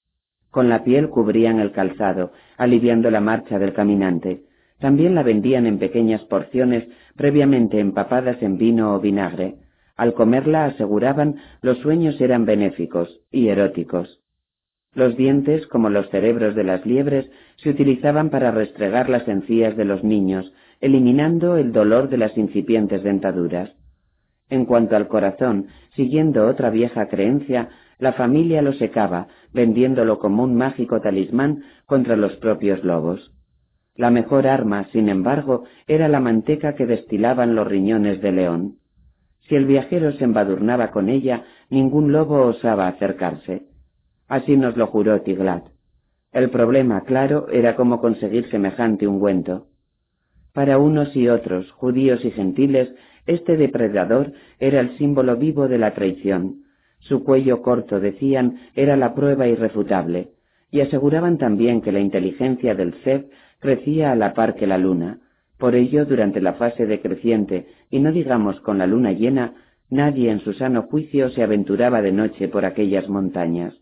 Con 0.52 0.68
la 0.68 0.84
piel 0.84 1.08
cubrían 1.08 1.60
el 1.60 1.72
calzado, 1.72 2.30
aliviando 2.58 3.10
la 3.10 3.22
marcha 3.22 3.58
del 3.58 3.72
caminante. 3.72 4.42
También 4.78 5.14
la 5.14 5.22
vendían 5.22 5.64
en 5.64 5.78
pequeñas 5.78 6.20
porciones 6.26 6.86
previamente 7.16 7.80
empapadas 7.80 8.42
en 8.42 8.58
vino 8.58 8.94
o 8.94 9.00
vinagre. 9.00 9.54
Al 9.96 10.12
comerla 10.12 10.66
aseguraban 10.66 11.36
los 11.62 11.78
sueños 11.78 12.20
eran 12.20 12.44
benéficos 12.44 13.22
y 13.30 13.48
eróticos. 13.48 14.20
Los 14.92 15.16
dientes, 15.16 15.66
como 15.68 15.88
los 15.88 16.10
cerebros 16.10 16.54
de 16.54 16.64
las 16.64 16.84
liebres, 16.84 17.30
se 17.56 17.70
utilizaban 17.70 18.28
para 18.28 18.50
restregar 18.50 19.08
las 19.08 19.26
encías 19.28 19.74
de 19.74 19.86
los 19.86 20.04
niños, 20.04 20.52
eliminando 20.82 21.56
el 21.56 21.72
dolor 21.72 22.10
de 22.10 22.18
las 22.18 22.36
incipientes 22.36 23.02
dentaduras. 23.02 23.70
En 24.50 24.66
cuanto 24.66 24.96
al 24.96 25.08
corazón, 25.08 25.68
siguiendo 25.96 26.46
otra 26.46 26.68
vieja 26.68 27.08
creencia, 27.08 27.70
la 27.98 28.12
familia 28.12 28.60
lo 28.62 28.72
secaba, 28.72 29.28
vendiéndolo 29.52 30.18
como 30.18 30.42
un 30.42 30.54
mágico 30.56 31.00
talismán 31.00 31.62
contra 31.86 32.16
los 32.16 32.36
propios 32.36 32.82
lobos. 32.84 33.32
La 33.94 34.10
mejor 34.10 34.46
arma, 34.46 34.88
sin 34.92 35.08
embargo, 35.08 35.64
era 35.86 36.08
la 36.08 36.20
manteca 36.20 36.74
que 36.74 36.86
destilaban 36.86 37.54
los 37.54 37.66
riñones 37.66 38.22
de 38.22 38.32
león. 38.32 38.76
Si 39.48 39.54
el 39.54 39.66
viajero 39.66 40.12
se 40.12 40.24
embadurnaba 40.24 40.90
con 40.90 41.08
ella, 41.08 41.44
ningún 41.68 42.12
lobo 42.12 42.46
osaba 42.46 42.88
acercarse. 42.88 43.64
Así 44.28 44.56
nos 44.56 44.76
lo 44.76 44.86
juró 44.86 45.20
Tiglat. 45.20 45.64
El 46.32 46.48
problema, 46.48 47.02
claro, 47.02 47.48
era 47.50 47.76
cómo 47.76 48.00
conseguir 48.00 48.48
semejante 48.50 49.06
ungüento. 49.06 49.66
Para 50.54 50.78
unos 50.78 51.14
y 51.14 51.28
otros, 51.28 51.70
judíos 51.72 52.24
y 52.24 52.30
gentiles, 52.30 52.94
este 53.26 53.56
depredador 53.56 54.32
era 54.58 54.80
el 54.80 54.96
símbolo 54.96 55.36
vivo 55.36 55.68
de 55.68 55.78
la 55.78 55.92
traición, 55.92 56.62
su 57.02 57.24
cuello 57.24 57.62
corto, 57.62 58.00
decían, 58.00 58.58
era 58.74 58.96
la 58.96 59.14
prueba 59.14 59.48
irrefutable, 59.48 60.30
y 60.70 60.80
aseguraban 60.80 61.36
también 61.36 61.80
que 61.80 61.92
la 61.92 62.00
inteligencia 62.00 62.74
del 62.74 62.94
Zeb 63.04 63.28
crecía 63.58 64.12
a 64.12 64.16
la 64.16 64.34
par 64.34 64.54
que 64.54 64.66
la 64.66 64.78
luna. 64.78 65.18
Por 65.58 65.74
ello, 65.74 66.04
durante 66.06 66.40
la 66.40 66.54
fase 66.54 66.86
decreciente, 66.86 67.66
y 67.90 67.98
no 68.00 68.12
digamos 68.12 68.60
con 68.60 68.78
la 68.78 68.86
luna 68.86 69.12
llena, 69.12 69.54
nadie 69.90 70.30
en 70.30 70.40
su 70.40 70.52
sano 70.52 70.82
juicio 70.82 71.30
se 71.30 71.42
aventuraba 71.42 72.02
de 72.02 72.12
noche 72.12 72.48
por 72.48 72.64
aquellas 72.64 73.08
montañas. 73.08 73.74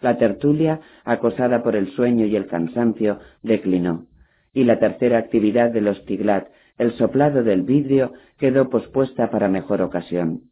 La 0.00 0.16
tertulia, 0.16 0.80
acosada 1.04 1.62
por 1.62 1.76
el 1.76 1.90
sueño 1.90 2.26
y 2.26 2.36
el 2.36 2.46
cansancio, 2.46 3.18
declinó, 3.42 4.06
y 4.54 4.64
la 4.64 4.78
tercera 4.78 5.18
actividad 5.18 5.70
de 5.70 5.80
los 5.80 6.04
Tiglat, 6.06 6.48
el 6.78 6.92
soplado 6.92 7.42
del 7.42 7.62
vidrio, 7.62 8.12
quedó 8.38 8.70
pospuesta 8.70 9.30
para 9.30 9.48
mejor 9.48 9.82
ocasión. 9.82 10.49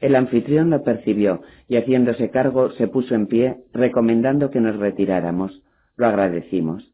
El 0.00 0.16
anfitrión 0.16 0.70
lo 0.70 0.82
percibió 0.82 1.42
y 1.68 1.76
haciéndose 1.76 2.30
cargo 2.30 2.70
se 2.72 2.88
puso 2.88 3.14
en 3.14 3.26
pie, 3.26 3.56
recomendando 3.72 4.50
que 4.50 4.60
nos 4.60 4.76
retiráramos. 4.76 5.62
Lo 5.96 6.06
agradecimos. 6.06 6.92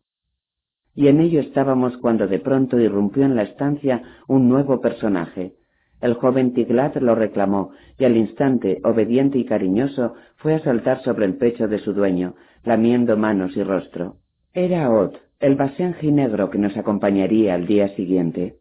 Y 0.94 1.08
en 1.08 1.20
ello 1.20 1.40
estábamos 1.40 1.96
cuando 1.98 2.26
de 2.26 2.38
pronto 2.38 2.78
irrumpió 2.78 3.24
en 3.24 3.36
la 3.36 3.42
estancia 3.42 4.02
un 4.28 4.48
nuevo 4.48 4.80
personaje. 4.80 5.54
El 6.00 6.14
joven 6.14 6.54
Tiglat 6.54 6.96
lo 6.96 7.14
reclamó 7.14 7.72
y 7.98 8.04
al 8.04 8.16
instante, 8.16 8.80
obediente 8.84 9.38
y 9.38 9.44
cariñoso, 9.44 10.14
fue 10.36 10.54
a 10.54 10.60
saltar 10.60 11.02
sobre 11.02 11.26
el 11.26 11.36
pecho 11.36 11.68
de 11.68 11.78
su 11.78 11.92
dueño, 11.92 12.34
lamiendo 12.64 13.16
manos 13.16 13.56
y 13.56 13.62
rostro. 13.62 14.16
Era 14.52 14.90
Ot, 14.90 15.20
el 15.40 15.56
basenji 15.56 16.10
negro 16.10 16.50
que 16.50 16.58
nos 16.58 16.76
acompañaría 16.76 17.54
al 17.54 17.66
día 17.66 17.88
siguiente. 17.96 18.59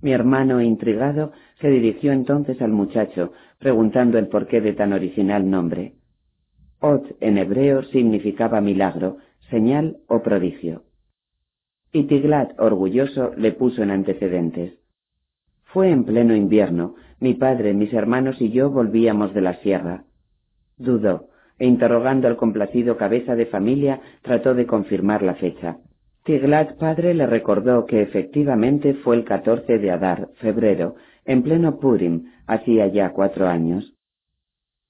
Mi 0.00 0.12
hermano, 0.12 0.60
intrigado, 0.60 1.32
se 1.60 1.68
dirigió 1.68 2.12
entonces 2.12 2.60
al 2.62 2.70
muchacho, 2.70 3.32
preguntando 3.58 4.18
el 4.18 4.28
porqué 4.28 4.60
de 4.60 4.72
tan 4.72 4.92
original 4.92 5.50
nombre. 5.50 5.94
Ot 6.80 7.16
en 7.20 7.38
hebreo 7.38 7.82
significaba 7.84 8.60
milagro, 8.60 9.16
señal 9.50 9.98
o 10.06 10.22
prodigio. 10.22 10.82
Y 11.92 12.04
Tiglat, 12.04 12.58
orgulloso, 12.60 13.32
le 13.36 13.52
puso 13.52 13.82
en 13.82 13.90
antecedentes. 13.90 14.78
Fue 15.64 15.90
en 15.90 16.04
pleno 16.04 16.36
invierno, 16.36 16.94
mi 17.18 17.34
padre, 17.34 17.74
mis 17.74 17.92
hermanos 17.92 18.40
y 18.40 18.50
yo 18.50 18.70
volvíamos 18.70 19.34
de 19.34 19.40
la 19.40 19.54
sierra. 19.54 20.04
Dudó, 20.76 21.28
e 21.58 21.66
interrogando 21.66 22.28
al 22.28 22.36
complacido 22.36 22.96
cabeza 22.96 23.34
de 23.34 23.46
familia, 23.46 24.00
trató 24.22 24.54
de 24.54 24.66
confirmar 24.66 25.22
la 25.22 25.34
fecha. 25.34 25.78
Tiglat 26.28 26.76
padre 26.76 27.14
le 27.14 27.26
recordó 27.26 27.86
que 27.86 28.02
efectivamente 28.02 28.92
fue 28.92 29.16
el 29.16 29.24
14 29.24 29.78
de 29.78 29.90
Adar, 29.90 30.28
febrero, 30.34 30.96
en 31.24 31.42
pleno 31.42 31.78
Purim, 31.78 32.24
hacía 32.46 32.86
ya 32.88 33.14
cuatro 33.14 33.48
años. 33.48 33.94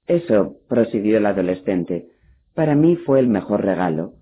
Eso, 0.09 0.57
prosiguió 0.69 1.19
el 1.19 1.27
adolescente, 1.27 2.09
para 2.55 2.75
mí 2.75 2.97
fue 2.97 3.21
el 3.21 3.29
mejor 3.29 3.65
regalo. 3.65 4.15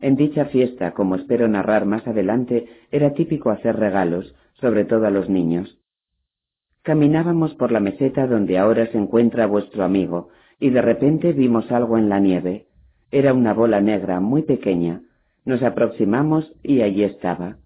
En 0.00 0.16
dicha 0.16 0.46
fiesta, 0.46 0.92
como 0.92 1.16
espero 1.16 1.46
narrar 1.46 1.84
más 1.84 2.06
adelante, 2.06 2.64
era 2.90 3.12
típico 3.12 3.50
hacer 3.50 3.76
regalos, 3.76 4.34
sobre 4.54 4.86
todo 4.86 5.04
a 5.04 5.10
los 5.10 5.28
niños. 5.28 5.78
Caminábamos 6.80 7.54
por 7.54 7.70
la 7.70 7.80
meseta 7.80 8.26
donde 8.26 8.56
ahora 8.56 8.86
se 8.86 8.96
encuentra 8.96 9.44
vuestro 9.44 9.84
amigo, 9.84 10.30
y 10.58 10.70
de 10.70 10.80
repente 10.80 11.34
vimos 11.34 11.70
algo 11.70 11.98
en 11.98 12.08
la 12.08 12.18
nieve. 12.18 12.68
Era 13.10 13.34
una 13.34 13.52
bola 13.52 13.82
negra 13.82 14.20
muy 14.20 14.40
pequeña, 14.40 15.02
nos 15.44 15.62
aproximamos 15.62 16.52
y 16.62 16.82
allí 16.82 17.04
estaba. 17.04 17.56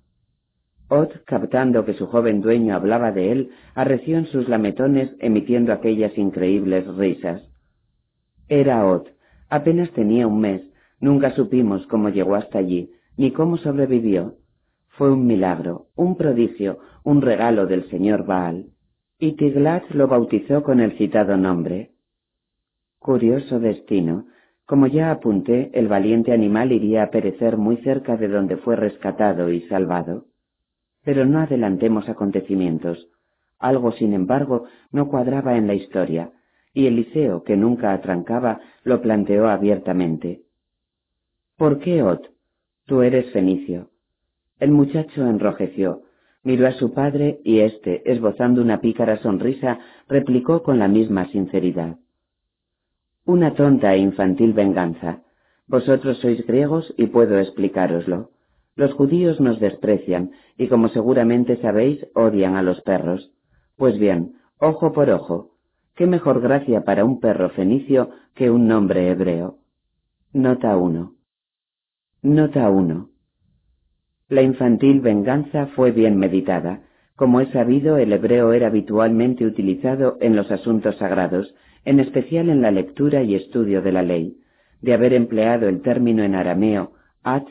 Ot, 0.89 1.25
captando 1.25 1.85
que 1.85 1.95
su 1.95 2.07
joven 2.07 2.41
dueño 2.41 2.75
hablaba 2.77 3.11
de 3.11 3.33
él, 3.33 3.51
arreció 3.75 4.19
en 4.19 4.27
sus 4.27 4.49
lametones 4.49 5.11
emitiendo 5.19 5.73
aquellas 5.73 6.17
increíbles 6.17 6.87
risas. 6.97 7.43
Era 8.49 8.87
Ot. 8.87 9.13
Apenas 9.49 9.91
tenía 9.91 10.27
un 10.27 10.41
mes. 10.41 10.63
Nunca 11.01 11.33
supimos 11.33 11.87
cómo 11.89 12.09
llegó 12.09 12.37
hasta 12.37 12.59
allí, 12.59 12.93
ni 13.17 13.33
cómo 13.33 13.59
sobrevivió. 13.59 14.37
Fue 14.91 15.13
un 15.13 15.27
milagro, 15.27 15.89
un 15.97 16.17
prodigio, 16.17 16.79
un 17.03 17.21
regalo 17.21 17.67
del 17.67 17.89
señor 17.91 18.25
Baal. 18.25 18.67
Y 19.19 19.33
Tiglat 19.33 19.91
lo 19.91 20.09
bautizó 20.09 20.63
con 20.63 20.81
el 20.81 20.97
citado 20.97 21.37
nombre. 21.37 21.91
Curioso 22.99 23.59
destino, 23.59 24.27
como 24.67 24.89
ya 24.89 25.13
apunté, 25.13 25.71
el 25.75 25.87
valiente 25.87 26.33
animal 26.33 26.73
iría 26.73 27.05
a 27.05 27.11
perecer 27.11 27.57
muy 27.57 27.77
cerca 27.79 28.17
de 28.17 28.27
donde 28.27 28.57
fue 28.57 28.75
rescatado 28.75 29.51
y 29.53 29.61
salvado. 29.69 30.25
Pero 31.05 31.25
no 31.25 31.39
adelantemos 31.39 32.09
acontecimientos. 32.09 33.09
Algo, 33.61 33.93
sin 33.93 34.13
embargo, 34.13 34.65
no 34.91 35.09
cuadraba 35.09 35.57
en 35.57 35.69
la 35.69 35.75
historia, 35.75 36.33
y 36.75 36.87
Eliseo, 36.87 37.45
que 37.45 37.57
nunca 37.57 37.93
atrancaba, 37.93 38.61
lo 38.83 39.01
planteó 39.01 39.49
abiertamente. 39.49 40.43
¿Por 41.57 41.79
qué, 41.79 42.03
Ot? 42.03 42.29
Tú 42.87 43.03
eres 43.03 43.31
fenicio. 43.33 43.91
El 44.59 44.73
muchacho 44.73 45.27
enrojeció, 45.27 46.03
miró 46.43 46.67
a 46.67 46.73
su 46.73 46.93
padre 46.93 47.41
y 47.45 47.61
éste, 47.61 48.03
esbozando 48.05 48.63
una 48.63 48.81
pícara 48.81 49.19
sonrisa, 49.19 49.79
replicó 50.09 50.63
con 50.65 50.79
la 50.79 50.89
misma 50.89 51.29
sinceridad. 51.29 51.99
Una 53.27 53.55
tonta 53.55 53.93
e 53.93 53.99
infantil 53.99 54.53
venganza. 54.53 55.23
Vosotros 55.67 56.19
sois 56.19 56.47
griegos 56.47 56.95
y 56.97 57.09
puedo 57.09 57.41
explicároslo. 57.41 58.31
Los 58.77 58.93
judíos 58.95 59.41
nos 59.41 59.59
desprecian 59.59 60.31
y, 60.57 60.69
como 60.69 60.89
seguramente 60.89 61.57
sabéis, 61.57 62.07
odian 62.15 62.55
a 62.55 62.63
los 62.63 62.81
perros. 62.83 63.33
Pues 63.77 63.99
bien, 63.99 64.37
ojo 64.61 64.93
por 64.93 65.11
ojo. 65.11 65.57
¿Qué 65.97 66.07
mejor 66.07 66.41
gracia 66.41 66.85
para 66.85 67.05
un 67.05 67.19
perro 67.19 67.51
fenicio 67.51 68.11
que 68.37 68.49
un 68.49 68.69
nombre 68.69 69.11
hebreo? 69.11 69.59
Nota 70.33 70.77
1. 70.77 71.13
Nota 72.23 72.71
1. 72.71 73.09
La 74.29 74.43
infantil 74.43 75.01
venganza 75.01 75.67
fue 75.75 75.91
bien 75.91 76.17
meditada. 76.17 76.83
Como 77.17 77.41
es 77.41 77.49
sabido, 77.49 77.97
el 77.97 78.13
hebreo 78.13 78.53
era 78.53 78.67
habitualmente 78.67 79.47
utilizado 79.47 80.19
en 80.21 80.37
los 80.37 80.51
asuntos 80.51 80.97
sagrados, 80.97 81.55
en 81.87 81.99
especial 81.99 82.51
en 82.51 82.61
la 82.61 82.71
lectura 82.71 83.23
y 83.23 83.35
estudio 83.35 83.81
de 83.81 83.93
la 83.93 84.03
ley. 84.03 84.37
De 84.83 84.93
haber 84.93 85.15
empleado 85.15 85.69
el 85.69 85.81
término 85.81 86.23
en 86.23 86.35
arameo, 86.35 86.93
at, 87.23 87.45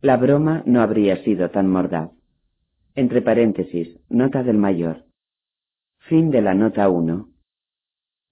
la 0.00 0.16
broma 0.16 0.64
no 0.66 0.82
habría 0.82 1.22
sido 1.22 1.50
tan 1.50 1.70
mordaz. 1.70 2.10
Entre 2.96 3.22
paréntesis, 3.22 3.96
nota 4.10 4.42
del 4.42 4.58
mayor. 4.58 5.04
Fin 6.00 6.30
de 6.30 6.42
la 6.42 6.54
nota 6.54 6.88
1. 6.88 7.28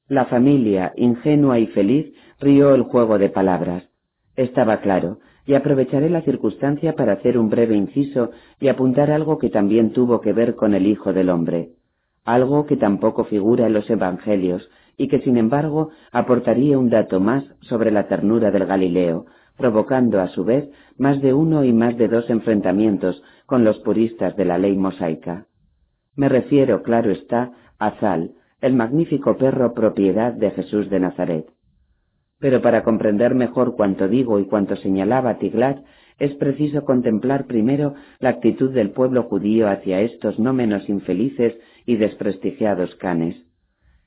La 0.09 0.24
familia, 0.24 0.93
ingenua 0.97 1.61
y 1.61 1.68
feliz, 1.68 2.12
rió 2.41 2.74
el 2.74 2.82
juego 2.82 3.18
de 3.18 3.28
palabras. 3.28 3.88
Estaba 4.34 4.80
claro, 4.80 5.20
y 5.51 5.55
aprovecharé 5.55 6.09
la 6.11 6.22
circunstancia 6.22 6.94
para 6.94 7.14
hacer 7.14 7.36
un 7.36 7.51
breve 7.51 7.74
inciso 7.74 8.30
y 8.61 8.68
apuntar 8.68 9.11
algo 9.11 9.38
que 9.38 9.51
también 9.51 9.90
tuvo 9.90 10.20
que 10.20 10.32
ver 10.32 10.55
con 10.55 10.74
el 10.74 10.86
Hijo 10.86 11.12
del 11.12 11.28
Hombre, 11.28 11.70
algo 12.24 12.66
que 12.66 12.76
tampoco 12.76 13.24
figura 13.24 13.66
en 13.66 13.72
los 13.72 13.90
Evangelios 13.90 14.70
y 14.96 15.09
que 15.09 15.18
sin 15.22 15.36
embargo 15.36 15.90
aportaría 16.12 16.78
un 16.78 16.88
dato 16.88 17.18
más 17.18 17.42
sobre 17.62 17.90
la 17.90 18.07
ternura 18.07 18.53
del 18.53 18.64
Galileo, 18.64 19.26
provocando 19.57 20.20
a 20.20 20.28
su 20.28 20.44
vez 20.44 20.70
más 20.96 21.20
de 21.20 21.34
uno 21.34 21.64
y 21.64 21.72
más 21.72 21.98
de 21.98 22.07
dos 22.07 22.30
enfrentamientos 22.30 23.20
con 23.44 23.64
los 23.64 23.80
puristas 23.80 24.36
de 24.36 24.44
la 24.44 24.57
ley 24.57 24.76
mosaica. 24.76 25.46
Me 26.14 26.28
refiero, 26.28 26.84
claro 26.84 27.11
está, 27.11 27.51
a 27.80 27.90
Zal, 27.98 28.34
el 28.61 28.74
magnífico 28.74 29.36
perro 29.36 29.74
propiedad 29.74 30.32
de 30.32 30.53
Jesús 30.53 30.88
de 30.90 31.01
Nazaret. 31.01 31.46
Pero 32.41 32.62
para 32.62 32.82
comprender 32.82 33.34
mejor 33.34 33.76
cuanto 33.76 34.09
digo 34.09 34.41
y 34.41 34.47
cuanto 34.47 34.74
señalaba 34.76 35.38
Tiglat, 35.38 35.78
es 36.18 36.34
preciso 36.34 36.84
contemplar 36.84 37.47
primero 37.47 37.95
la 38.18 38.30
actitud 38.30 38.72
del 38.72 38.91
pueblo 38.91 39.24
judío 39.24 39.68
hacia 39.68 40.01
estos 40.01 40.38
no 40.38 40.53
menos 40.53 40.88
infelices 40.88 41.55
y 41.86 41.97
desprestigiados 41.97 42.95
canes. 42.97 43.36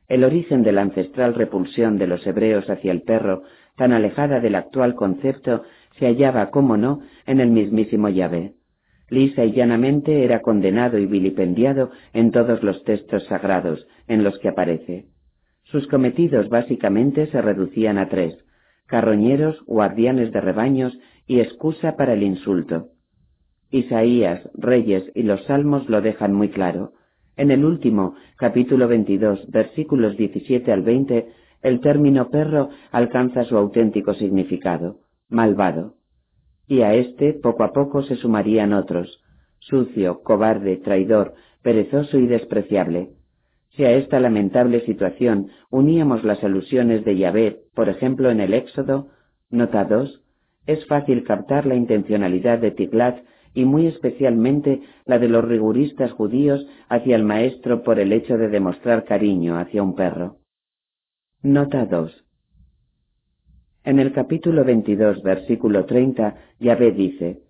El 0.08 0.24
origen 0.24 0.64
de 0.64 0.74
la 0.74 0.82
ancestral 0.82 1.34
repulsión 1.34 1.98
de 1.98 2.08
los 2.08 2.26
hebreos 2.28 2.70
hacia 2.70 2.92
el 2.92 3.04
perro, 3.04 3.44
tan 3.78 3.94
alejada 3.94 4.40
del 4.40 4.56
actual 4.56 4.96
concepto, 4.96 5.64
se 5.98 6.06
hallaba, 6.08 6.50
como 6.50 6.76
no, 6.76 7.02
en 7.26 7.40
el 7.40 7.50
mismísimo 7.50 8.10
Yahvé. 8.10 8.54
Lisa 9.10 9.46
y 9.46 9.54
llanamente 9.54 10.24
era 10.24 10.42
condenado 10.42 10.98
y 10.98 11.06
vilipendiado 11.06 11.92
en 12.14 12.32
todos 12.32 12.64
los 12.64 12.84
textos 12.84 13.24
sagrados 13.26 13.88
en 14.08 14.24
los 14.24 14.38
que 14.40 14.50
aparece. 14.50 15.06
Sus 15.74 15.88
cometidos 15.88 16.50
básicamente 16.50 17.26
se 17.32 17.42
reducían 17.42 17.98
a 17.98 18.08
tres, 18.08 18.38
carroñeros, 18.86 19.60
guardianes 19.66 20.32
de 20.32 20.40
rebaños 20.40 20.96
y 21.26 21.40
excusa 21.40 21.96
para 21.96 22.14
el 22.14 22.22
insulto. 22.22 22.90
Isaías, 23.72 24.48
Reyes 24.54 25.04
y 25.16 25.24
los 25.24 25.44
Salmos 25.46 25.90
lo 25.90 26.02
dejan 26.02 26.32
muy 26.32 26.50
claro. 26.50 26.94
En 27.38 27.50
el 27.50 27.66
último, 27.66 28.14
capítulo 28.38 28.88
22, 28.88 29.50
versículos 29.50 30.16
17 30.16 30.72
al 30.72 30.84
20, 30.84 31.30
el 31.64 31.80
término 31.80 32.30
perro 32.30 32.70
alcanza 32.92 33.44
su 33.44 33.58
auténtico 33.58 34.14
significado, 34.14 35.00
malvado. 35.28 35.96
Y 36.68 36.82
a 36.82 36.94
éste 36.94 37.34
poco 37.34 37.64
a 37.64 37.74
poco 37.74 38.04
se 38.04 38.16
sumarían 38.18 38.74
otros, 38.74 39.24
sucio, 39.58 40.22
cobarde, 40.22 40.78
traidor, 40.78 41.34
perezoso 41.64 42.20
y 42.20 42.28
despreciable. 42.28 43.10
Si 43.76 43.84
a 43.84 43.92
esta 43.92 44.20
lamentable 44.20 44.86
situación 44.86 45.50
uníamos 45.72 46.24
las 46.24 46.44
alusiones 46.44 47.04
de 47.06 47.18
Yahvé, 47.18 47.62
por 47.74 47.90
ejemplo 47.90 48.30
en 48.30 48.40
el 48.40 48.54
Éxodo, 48.54 49.08
nota 49.50 49.84
2, 49.86 50.22
es 50.68 50.86
fácil 50.86 51.24
captar 51.24 51.66
la 51.66 51.76
intencionalidad 51.76 52.60
de 52.60 52.70
Tiglat 52.70 53.24
y 53.56 53.66
muy 53.66 53.88
especialmente 53.88 54.82
la 55.06 55.18
de 55.18 55.28
los 55.28 55.44
riguristas 55.44 56.12
judíos 56.12 56.66
hacia 56.88 57.16
el 57.16 57.24
maestro 57.24 57.82
por 57.82 58.00
el 58.00 58.14
hecho 58.14 58.38
de 58.38 58.50
demostrar 58.50 59.06
cariño 59.06 59.58
hacia 59.58 59.82
un 59.82 59.96
perro. 59.96 60.38
Nota 61.42 61.86
2. 61.86 62.26
En 63.86 64.00
el 64.00 64.14
capítulo 64.14 64.64
22, 64.64 65.24
versículo 65.24 65.86
30, 65.86 66.36
Yahvé 66.60 66.92
dice, 66.92 67.42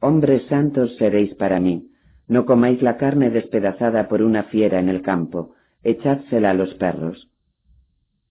Hombres 0.00 0.42
santos 0.48 0.94
seréis 0.96 1.34
para 1.34 1.60
mí, 1.60 1.88
no 2.28 2.44
comáis 2.44 2.80
la 2.82 2.98
carne 2.98 3.30
despedazada 3.30 4.08
por 4.08 4.22
una 4.22 4.44
fiera 4.44 4.78
en 4.78 4.88
el 4.88 5.02
campo, 5.02 5.54
echádsela 5.84 6.50
a 6.50 6.54
los 6.54 6.74
perros. 6.74 7.28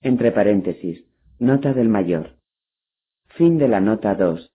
Entre 0.02 0.32
paréntesis, 0.32 1.06
nota 1.40 1.74
del 1.74 1.90
mayor. 1.90 2.36
Fin 3.30 3.58
de 3.58 3.68
la 3.68 3.80
nota 3.80 4.16
2. 4.16 4.52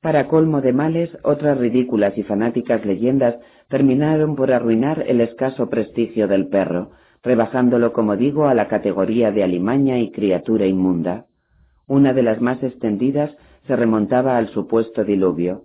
Para 0.00 0.28
colmo 0.28 0.60
de 0.60 0.72
males, 0.72 1.10
otras 1.24 1.58
ridículas 1.58 2.16
y 2.16 2.22
fanáticas 2.22 2.84
leyendas 2.84 3.36
terminaron 3.68 4.34
por 4.34 4.52
arruinar 4.52 5.04
el 5.06 5.20
escaso 5.20 5.68
prestigio 5.68 6.26
del 6.26 6.48
perro, 6.48 6.92
rebajándolo, 7.22 7.92
como 7.92 8.16
digo, 8.16 8.46
a 8.46 8.54
la 8.54 8.68
categoría 8.68 9.30
de 9.30 9.44
alimaña 9.44 9.98
y 9.98 10.10
criatura 10.10 10.66
inmunda. 10.66 11.26
Una 11.86 12.14
de 12.14 12.22
las 12.22 12.40
más 12.40 12.62
extendidas 12.62 13.30
se 13.66 13.76
remontaba 13.76 14.38
al 14.38 14.48
supuesto 14.48 15.04
diluvio. 15.04 15.64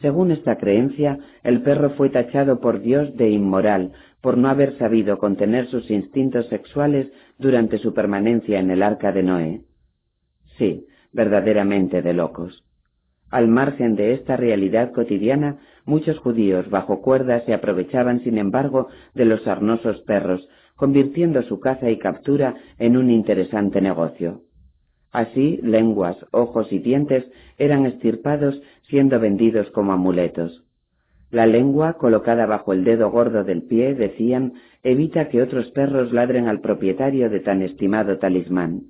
Según 0.00 0.30
esta 0.30 0.56
creencia, 0.56 1.18
el 1.42 1.62
perro 1.62 1.90
fue 1.90 2.10
tachado 2.10 2.60
por 2.60 2.80
Dios 2.80 3.16
de 3.16 3.30
inmoral 3.30 3.92
por 4.20 4.36
no 4.36 4.48
haber 4.48 4.76
sabido 4.78 5.18
contener 5.18 5.68
sus 5.68 5.90
instintos 5.90 6.48
sexuales 6.48 7.08
durante 7.38 7.78
su 7.78 7.94
permanencia 7.94 8.58
en 8.58 8.70
el 8.70 8.82
arca 8.82 9.12
de 9.12 9.22
Noé. 9.22 9.60
Sí, 10.58 10.86
verdaderamente 11.12 12.02
de 12.02 12.12
locos. 12.12 12.64
Al 13.30 13.48
margen 13.48 13.96
de 13.96 14.12
esta 14.12 14.36
realidad 14.36 14.92
cotidiana, 14.92 15.58
muchos 15.84 16.18
judíos 16.18 16.68
bajo 16.70 17.00
cuerda 17.00 17.44
se 17.46 17.54
aprovechaban, 17.54 18.22
sin 18.22 18.38
embargo, 18.38 18.88
de 19.14 19.24
los 19.24 19.42
sarnosos 19.42 20.00
perros, 20.02 20.46
convirtiendo 20.76 21.42
su 21.42 21.58
caza 21.58 21.90
y 21.90 21.98
captura 21.98 22.54
en 22.78 22.96
un 22.96 23.10
interesante 23.10 23.80
negocio. 23.80 24.42
Así, 25.10 25.58
lenguas, 25.62 26.16
ojos 26.30 26.70
y 26.70 26.78
dientes 26.78 27.24
eran 27.56 27.86
estirpados 27.86 28.60
siendo 28.88 29.20
vendidos 29.20 29.70
como 29.70 29.92
amuletos. 29.92 30.64
La 31.30 31.46
lengua, 31.46 31.94
colocada 31.94 32.46
bajo 32.46 32.72
el 32.72 32.84
dedo 32.84 33.10
gordo 33.10 33.42
del 33.42 33.62
pie, 33.62 33.94
decían, 33.94 34.54
evita 34.82 35.28
que 35.28 35.42
otros 35.42 35.70
perros 35.72 36.12
ladren 36.12 36.46
al 36.46 36.60
propietario 36.60 37.28
de 37.28 37.40
tan 37.40 37.62
estimado 37.62 38.18
talismán. 38.18 38.82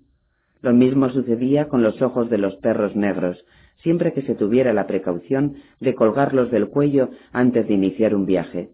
Lo 0.61 0.72
mismo 0.72 1.09
sucedía 1.09 1.68
con 1.68 1.82
los 1.82 2.03
ojos 2.03 2.28
de 2.28 2.38
los 2.38 2.57
perros 2.57 2.94
negros, 2.94 3.42
siempre 3.82 4.12
que 4.12 4.22
se 4.22 4.34
tuviera 4.34 4.72
la 4.72 4.86
precaución 4.86 5.57
de 5.80 5.94
colgarlos 5.94 6.51
del 6.51 6.68
cuello 6.68 7.11
antes 7.32 7.66
de 7.68 7.74
iniciar 7.74 8.14
un 8.14 8.26
viaje. 8.26 8.70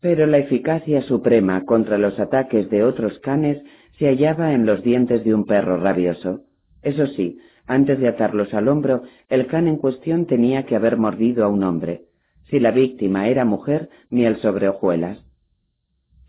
Pero 0.00 0.26
la 0.26 0.38
eficacia 0.38 1.02
suprema 1.02 1.64
contra 1.64 1.98
los 1.98 2.18
ataques 2.18 2.70
de 2.70 2.84
otros 2.84 3.18
canes 3.20 3.62
se 3.98 4.06
hallaba 4.06 4.52
en 4.52 4.66
los 4.66 4.82
dientes 4.82 5.24
de 5.24 5.34
un 5.34 5.44
perro 5.44 5.76
rabioso. 5.76 6.40
Eso 6.82 7.06
sí, 7.08 7.38
antes 7.66 7.98
de 7.98 8.08
atarlos 8.08 8.52
al 8.54 8.68
hombro, 8.68 9.02
el 9.28 9.46
can 9.46 9.68
en 9.68 9.76
cuestión 9.76 10.26
tenía 10.26 10.64
que 10.64 10.76
haber 10.76 10.96
mordido 10.96 11.44
a 11.44 11.48
un 11.48 11.64
hombre 11.64 12.02
si 12.50 12.60
la 12.60 12.70
víctima 12.70 13.28
era 13.28 13.44
mujer, 13.44 13.88
miel 14.10 14.36
sobre 14.36 14.68
hojuelas. 14.68 15.18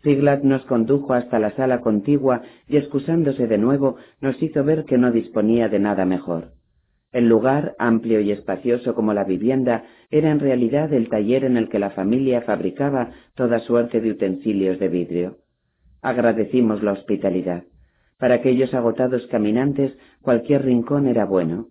Ziglat 0.02 0.42
nos 0.42 0.64
condujo 0.64 1.14
hasta 1.14 1.38
la 1.38 1.54
sala 1.56 1.80
contigua 1.80 2.42
y 2.68 2.76
excusándose 2.76 3.46
de 3.46 3.58
nuevo 3.58 3.96
nos 4.20 4.40
hizo 4.42 4.64
ver 4.64 4.84
que 4.84 4.98
no 4.98 5.10
disponía 5.10 5.68
de 5.68 5.78
nada 5.78 6.04
mejor. 6.04 6.52
El 7.12 7.28
lugar, 7.28 7.74
amplio 7.78 8.20
y 8.20 8.30
espacioso 8.30 8.94
como 8.94 9.14
la 9.14 9.24
vivienda, 9.24 9.84
era 10.10 10.30
en 10.30 10.40
realidad 10.40 10.92
el 10.92 11.08
taller 11.08 11.44
en 11.44 11.56
el 11.56 11.68
que 11.68 11.78
la 11.78 11.90
familia 11.90 12.42
fabricaba 12.42 13.12
toda 13.34 13.60
suerte 13.60 14.00
de 14.00 14.10
utensilios 14.10 14.78
de 14.78 14.88
vidrio. 14.88 15.38
Agradecimos 16.02 16.82
la 16.82 16.92
hospitalidad. 16.92 17.64
Para 18.18 18.36
aquellos 18.36 18.72
agotados 18.72 19.26
caminantes 19.26 19.96
cualquier 20.22 20.64
rincón 20.64 21.06
era 21.06 21.26
bueno. 21.26 21.68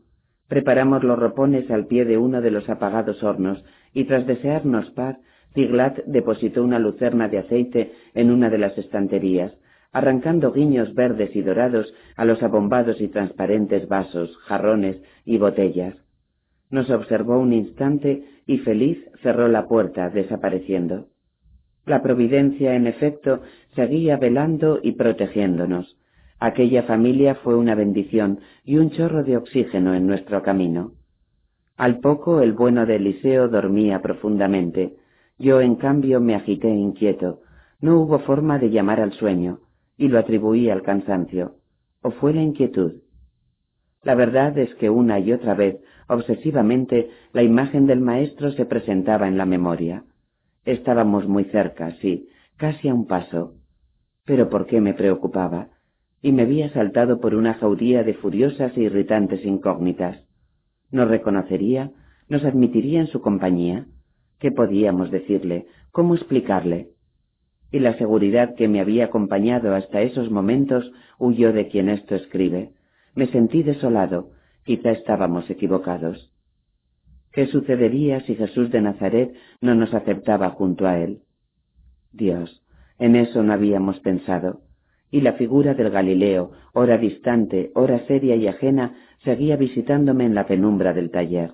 Preparamos 0.47 1.03
los 1.03 1.17
ropones 1.17 1.69
al 1.71 1.87
pie 1.87 2.05
de 2.05 2.17
uno 2.17 2.41
de 2.41 2.51
los 2.51 2.69
apagados 2.69 3.23
hornos 3.23 3.63
y 3.93 4.03
tras 4.03 4.27
desearnos 4.27 4.91
paz, 4.91 5.17
Tiglat 5.53 5.97
depositó 6.05 6.63
una 6.63 6.77
lucerna 6.77 7.29
de 7.29 7.39
aceite 7.39 7.93
en 8.13 8.29
una 8.29 8.49
de 8.49 8.59
las 8.59 8.77
estanterías, 8.77 9.53
arrancando 9.91 10.51
guiños 10.51 10.93
verdes 10.93 11.35
y 11.35 11.41
dorados 11.41 11.91
a 12.15 12.25
los 12.25 12.43
abombados 12.43 13.01
y 13.01 13.07
transparentes 13.07 13.87
vasos, 13.87 14.37
jarrones 14.43 15.01
y 15.23 15.37
botellas. 15.37 15.95
Nos 16.69 16.89
observó 16.91 17.39
un 17.39 17.53
instante 17.53 18.23
y 18.45 18.57
feliz 18.59 19.03
cerró 19.23 19.47
la 19.47 19.67
puerta, 19.67 20.09
desapareciendo. 20.09 21.07
La 21.85 22.03
providencia, 22.03 22.75
en 22.75 22.85
efecto, 22.85 23.41
seguía 23.75 24.17
velando 24.17 24.79
y 24.83 24.91
protegiéndonos. 24.91 25.97
Aquella 26.39 26.83
familia 26.83 27.35
fue 27.35 27.55
una 27.55 27.75
bendición 27.75 28.39
y 28.63 28.77
un 28.77 28.91
chorro 28.91 29.23
de 29.23 29.37
oxígeno 29.37 29.93
en 29.93 30.05
nuestro 30.05 30.43
camino. 30.43 30.91
Al 31.77 31.99
poco 31.99 32.41
el 32.41 32.53
bueno 32.53 32.85
de 32.85 32.97
Eliseo 32.97 33.47
dormía 33.47 34.01
profundamente. 34.01 34.95
Yo, 35.37 35.61
en 35.61 35.75
cambio, 35.75 36.21
me 36.21 36.35
agité 36.35 36.69
inquieto. 36.69 37.41
No 37.81 37.99
hubo 37.99 38.19
forma 38.19 38.59
de 38.59 38.69
llamar 38.69 39.01
al 39.01 39.13
sueño, 39.13 39.59
y 39.97 40.07
lo 40.07 40.19
atribuí 40.19 40.69
al 40.69 40.81
cansancio. 40.81 41.55
¿O 42.01 42.11
fue 42.11 42.33
la 42.33 42.41
inquietud? 42.41 43.01
La 44.03 44.15
verdad 44.15 44.57
es 44.57 44.73
que 44.75 44.89
una 44.89 45.19
y 45.19 45.33
otra 45.33 45.55
vez, 45.55 45.77
obsesivamente, 46.07 47.09
la 47.33 47.43
imagen 47.43 47.87
del 47.87 47.99
maestro 47.99 48.51
se 48.51 48.65
presentaba 48.65 49.27
en 49.27 49.37
la 49.37 49.45
memoria. 49.45 50.03
Estábamos 50.63 51.27
muy 51.27 51.45
cerca, 51.45 51.91
sí, 52.01 52.29
casi 52.55 52.87
a 52.87 52.93
un 52.93 53.07
paso. 53.07 53.55
Pero 54.23 54.49
¿por 54.49 54.67
qué 54.67 54.79
me 54.79 54.93
preocupaba? 54.93 55.69
Y 56.25 56.31
me 56.31 56.41
había 56.41 56.73
saltado 56.73 57.19
por 57.19 57.35
una 57.35 57.53
jauría 57.53 58.01
de 58.01 58.15
furiosas 58.15 58.75
e 58.75 58.81
irritantes 58.81 59.45
incógnitas. 59.45 60.23
¿Nos 60.89 61.07
reconocería? 61.07 61.91
¿Nos 62.29 62.43
admitiría 62.43 62.99
en 62.99 63.05
su 63.05 63.21
compañía? 63.21 63.85
¿Qué 64.39 64.51
podíamos 64.51 65.11
decirle? 65.11 65.67
¿Cómo 65.91 66.15
explicarle? 66.15 66.89
Y 67.71 67.77
la 67.77 67.95
seguridad 67.99 68.55
que 68.55 68.67
me 68.67 68.81
había 68.81 69.05
acompañado 69.05 69.75
hasta 69.75 70.01
esos 70.01 70.31
momentos 70.31 70.91
huyó 71.19 71.53
de 71.53 71.67
quien 71.67 71.89
esto 71.89 72.15
escribe. 72.15 72.71
Me 73.13 73.27
sentí 73.27 73.61
desolado, 73.61 74.31
quizá 74.63 74.93
estábamos 74.93 75.47
equivocados. 75.51 76.31
¿Qué 77.33 77.45
sucedería 77.45 78.21
si 78.21 78.33
Jesús 78.33 78.71
de 78.71 78.81
Nazaret 78.81 79.31
no 79.61 79.75
nos 79.75 79.93
aceptaba 79.93 80.49
junto 80.49 80.87
a 80.87 80.97
él? 80.97 81.19
Dios, 82.11 82.65
en 82.97 83.15
eso 83.15 83.43
no 83.43 83.53
habíamos 83.53 83.99
pensado. 83.99 84.64
Y 85.15 85.21
la 85.21 85.31
figura 85.31 85.73
del 85.75 85.91
Galileo, 85.91 86.51
hora 86.73 86.97
distante, 86.97 87.71
hora 87.73 88.05
seria 88.05 88.35
y 88.35 88.47
ajena, 88.47 88.97
seguía 89.23 89.55
visitándome 89.55 90.25
en 90.25 90.35
la 90.35 90.45
penumbra 90.45 90.91
del 90.91 91.09
taller. 91.09 91.51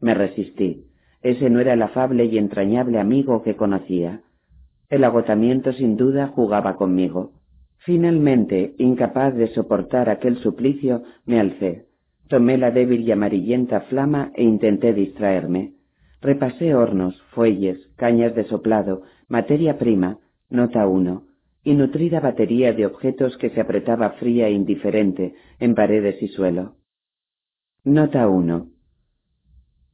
Me 0.00 0.14
resistí. 0.14 0.86
Ese 1.20 1.50
no 1.50 1.60
era 1.60 1.74
el 1.74 1.82
afable 1.82 2.24
y 2.24 2.38
entrañable 2.38 2.98
amigo 2.98 3.42
que 3.42 3.54
conocía. 3.54 4.22
El 4.88 5.04
agotamiento 5.04 5.74
sin 5.74 5.98
duda 5.98 6.28
jugaba 6.28 6.76
conmigo. 6.76 7.32
Finalmente, 7.80 8.72
incapaz 8.78 9.34
de 9.34 9.48
soportar 9.48 10.08
aquel 10.08 10.38
suplicio, 10.38 11.02
me 11.26 11.38
alcé. 11.38 11.84
Tomé 12.28 12.56
la 12.56 12.70
débil 12.70 13.02
y 13.02 13.12
amarillenta 13.12 13.82
flama 13.82 14.32
e 14.34 14.42
intenté 14.42 14.94
distraerme. 14.94 15.74
Repasé 16.22 16.74
hornos, 16.74 17.20
fuelles, 17.34 17.76
cañas 17.96 18.34
de 18.34 18.44
soplado, 18.44 19.02
materia 19.28 19.76
prima, 19.76 20.16
nota 20.48 20.86
uno, 20.86 21.24
y 21.62 21.74
nutrida 21.74 22.20
batería 22.20 22.72
de 22.72 22.86
objetos 22.86 23.36
que 23.36 23.50
se 23.50 23.60
apretaba 23.60 24.10
fría 24.12 24.48
e 24.48 24.52
indiferente 24.52 25.34
en 25.58 25.74
paredes 25.74 26.22
y 26.22 26.28
suelo. 26.28 26.76
Nota 27.84 28.28
1. 28.28 28.66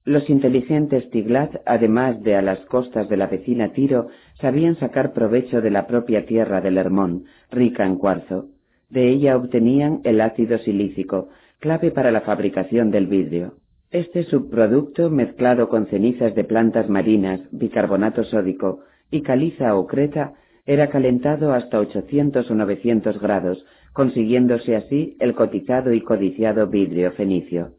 Los 0.05 0.31
inteligentes 0.31 1.11
Tiglat, 1.11 1.63
además 1.67 2.23
de 2.23 2.37
a 2.37 2.43
las 2.43 2.61
costas 2.67 3.09
de 3.09 3.17
la 3.17 3.27
vecina 3.27 3.73
Tiro, 3.73 4.07
sabían 4.41 4.77
sacar 4.77 5.13
provecho 5.13 5.61
de 5.61 5.71
la 5.71 5.89
propia 5.89 6.27
tierra 6.27 6.61
del 6.61 6.79
Hermón, 6.79 7.25
rica 7.51 7.85
en 7.85 7.97
cuarzo. 7.97 8.51
De 8.89 9.09
ella 9.09 9.37
obtenían 9.37 10.03
el 10.05 10.21
ácido 10.21 10.59
silícico, 10.59 11.29
clave 11.59 11.91
para 11.91 12.13
la 12.13 12.21
fabricación 12.21 12.93
del 12.93 13.09
vidrio. 13.09 13.55
Este 13.91 14.23
subproducto, 14.23 15.11
mezclado 15.11 15.69
con 15.69 15.87
cenizas 15.87 16.37
de 16.37 16.45
plantas 16.45 16.89
marinas, 16.89 17.41
bicarbonato 17.51 18.23
sódico 18.23 18.81
y 19.11 19.23
caliza 19.23 19.75
o 19.75 19.87
creta, 19.89 20.35
era 20.67 20.91
calentado 20.91 21.53
hasta 21.55 21.79
800 21.79 22.51
o 22.51 22.55
900 22.55 23.21
grados, 23.21 23.65
consiguiéndose 23.93 24.77
así 24.77 25.17
el 25.21 25.35
cotizado 25.35 25.93
y 25.93 26.03
codiciado 26.03 26.67
vidrio 26.67 27.13
fenicio. 27.13 27.75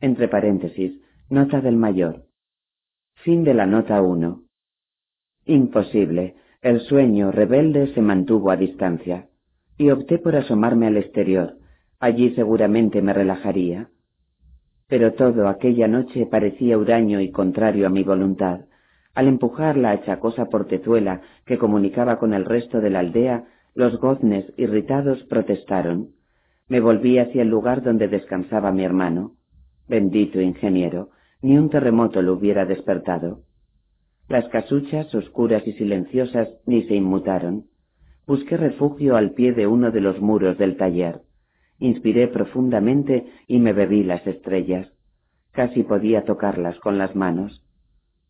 Entre 0.00 0.28
paréntesis, 0.28 1.00
nota 1.28 1.60
del 1.60 1.76
mayor. 1.76 2.24
Fin 3.16 3.44
de 3.44 3.54
la 3.54 3.66
nota 3.66 4.00
1. 4.00 4.42
Imposible. 5.46 6.34
El 6.62 6.80
sueño 6.80 7.32
rebelde 7.32 7.88
se 7.88 8.00
mantuvo 8.00 8.50
a 8.50 8.56
distancia, 8.56 9.28
y 9.76 9.90
opté 9.90 10.18
por 10.18 10.36
asomarme 10.36 10.86
al 10.86 10.96
exterior. 10.96 11.56
Allí 11.98 12.34
seguramente 12.34 13.02
me 13.02 13.12
relajaría. 13.12 13.90
Pero 14.86 15.14
todo 15.14 15.48
aquella 15.48 15.88
noche 15.88 16.26
parecía 16.26 16.78
huraño 16.78 17.20
y 17.20 17.30
contrario 17.30 17.86
a 17.86 17.90
mi 17.90 18.04
voluntad. 18.04 18.66
Al 19.14 19.28
empujar 19.28 19.76
la 19.76 19.90
achacosa 19.90 20.46
portezuela 20.46 21.20
que 21.44 21.58
comunicaba 21.58 22.18
con 22.18 22.32
el 22.32 22.44
resto 22.44 22.80
de 22.80 22.90
la 22.90 23.00
aldea, 23.00 23.44
los 23.74 23.98
goznes 23.98 24.52
irritados 24.56 25.22
protestaron. 25.24 26.10
Me 26.68 26.80
volví 26.80 27.18
hacia 27.18 27.42
el 27.42 27.48
lugar 27.48 27.82
donde 27.82 28.08
descansaba 28.08 28.72
mi 28.72 28.84
hermano. 28.84 29.32
Bendito 29.88 30.40
ingeniero, 30.40 31.10
ni 31.42 31.58
un 31.58 31.68
terremoto 31.68 32.22
lo 32.22 32.34
hubiera 32.34 32.64
despertado. 32.64 33.42
Las 34.28 34.48
casuchas, 34.48 35.14
oscuras 35.14 35.66
y 35.66 35.72
silenciosas, 35.72 36.48
ni 36.64 36.84
se 36.84 36.94
inmutaron. 36.94 37.66
Busqué 38.26 38.56
refugio 38.56 39.16
al 39.16 39.32
pie 39.32 39.52
de 39.52 39.66
uno 39.66 39.90
de 39.90 40.00
los 40.00 40.20
muros 40.20 40.56
del 40.56 40.76
taller. 40.76 41.20
Inspiré 41.78 42.28
profundamente 42.28 43.26
y 43.48 43.58
me 43.58 43.72
bebí 43.72 44.04
las 44.04 44.26
estrellas. 44.26 44.88
Casi 45.50 45.82
podía 45.82 46.24
tocarlas 46.24 46.78
con 46.78 46.96
las 46.96 47.14
manos. 47.14 47.62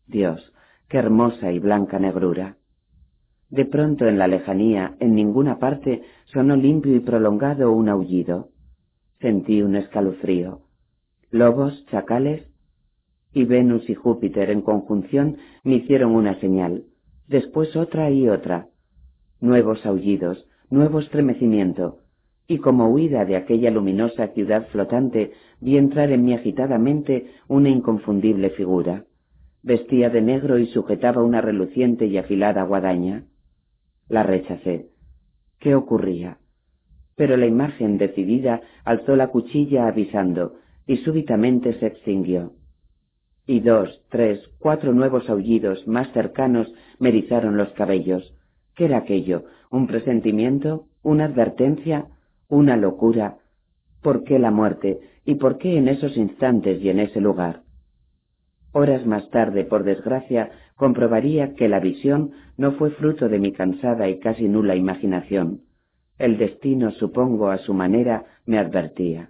Dios, 0.07 0.51
qué 0.93 0.99
hermosa 0.99 1.51
y 1.51 1.57
blanca 1.57 1.97
negrura. 1.97 2.57
De 3.49 3.65
pronto 3.65 4.05
en 4.05 4.19
la 4.19 4.27
lejanía, 4.27 4.95
en 4.99 5.15
ninguna 5.15 5.57
parte, 5.57 6.03
sonó 6.25 6.55
limpio 6.55 6.95
y 6.95 6.99
prolongado 6.99 7.71
un 7.71 7.89
aullido. 7.89 8.49
Sentí 9.19 9.63
un 9.63 9.75
escalofrío. 9.75 10.61
Lobos, 11.31 11.83
chacales 11.87 12.47
y 13.33 13.43
Venus 13.45 13.89
y 13.89 13.95
Júpiter 13.95 14.51
en 14.51 14.61
conjunción 14.61 15.37
me 15.63 15.77
hicieron 15.77 16.11
una 16.11 16.39
señal, 16.39 16.83
después 17.27 17.75
otra 17.75 18.11
y 18.11 18.29
otra. 18.29 18.67
Nuevos 19.41 19.83
aullidos, 19.87 20.45
nuevo 20.69 20.99
estremecimiento, 20.99 22.01
y 22.47 22.59
como 22.59 22.89
huida 22.89 23.25
de 23.25 23.35
aquella 23.35 23.71
luminosa 23.71 24.27
ciudad 24.27 24.67
flotante 24.67 25.31
vi 25.59 25.75
entrar 25.75 26.11
en 26.11 26.23
mi 26.23 26.35
agitada 26.35 26.77
mente 26.77 27.31
una 27.47 27.69
inconfundible 27.69 28.51
figura. 28.51 29.05
Vestía 29.63 30.09
de 30.09 30.21
negro 30.21 30.59
y 30.59 30.67
sujetaba 30.67 31.23
una 31.23 31.39
reluciente 31.39 32.05
y 32.05 32.17
afilada 32.17 32.63
guadaña. 32.63 33.23
La 34.09 34.21
rechacé. 34.21 34.89
¿Qué 35.57 35.73
ocurría? 35.73 36.37
Pero 37.15 37.37
la 37.37 37.45
imagen 37.45 37.97
decidida 37.97 38.61
alzó 38.83 39.15
la 39.15 39.29
cuchilla 39.29 39.87
avisando, 39.87 40.55
y 40.85 40.97
súbitamente 40.97 41.79
se 41.79 41.87
extinguió. 41.87 42.51
Y 43.47 43.61
dos, 43.61 44.03
tres, 44.09 44.41
cuatro 44.59 44.91
nuevos 44.91 45.29
aullidos 45.29 45.87
más 45.87 46.11
cercanos 46.11 46.67
me 46.99 47.09
erizaron 47.09 47.55
los 47.55 47.69
cabellos. 47.69 48.35
¿Qué 48.75 48.85
era 48.85 48.97
aquello? 48.97 49.45
¿Un 49.71 49.87
presentimiento? 49.87 50.87
¿Una 51.03 51.25
advertencia? 51.25 52.07
¿Una 52.49 52.75
locura? 52.75 53.37
¿Por 54.01 54.25
qué 54.25 54.39
la 54.39 54.51
muerte? 54.51 54.99
¿Y 55.23 55.35
por 55.35 55.57
qué 55.57 55.77
en 55.77 55.87
esos 55.87 56.17
instantes 56.17 56.81
y 56.81 56.89
en 56.89 56.99
ese 56.99 57.21
lugar? 57.21 57.62
Horas 58.73 59.05
más 59.05 59.29
tarde, 59.29 59.65
por 59.65 59.83
desgracia, 59.83 60.51
comprobaría 60.75 61.53
que 61.53 61.69
la 61.69 61.79
visión 61.79 62.31
no 62.57 62.73
fue 62.73 62.89
fruto 62.89 63.29
de 63.29 63.37
mi 63.37 63.51
cansada 63.51 64.09
y 64.09 64.19
casi 64.19 64.47
nula 64.49 64.75
imaginación. 64.75 65.61
El 66.17 66.37
destino, 66.37 66.91
supongo, 66.91 67.49
a 67.49 67.59
su 67.59 67.75
manera, 67.75 68.25
me 68.45 68.57
advertía. 68.57 69.29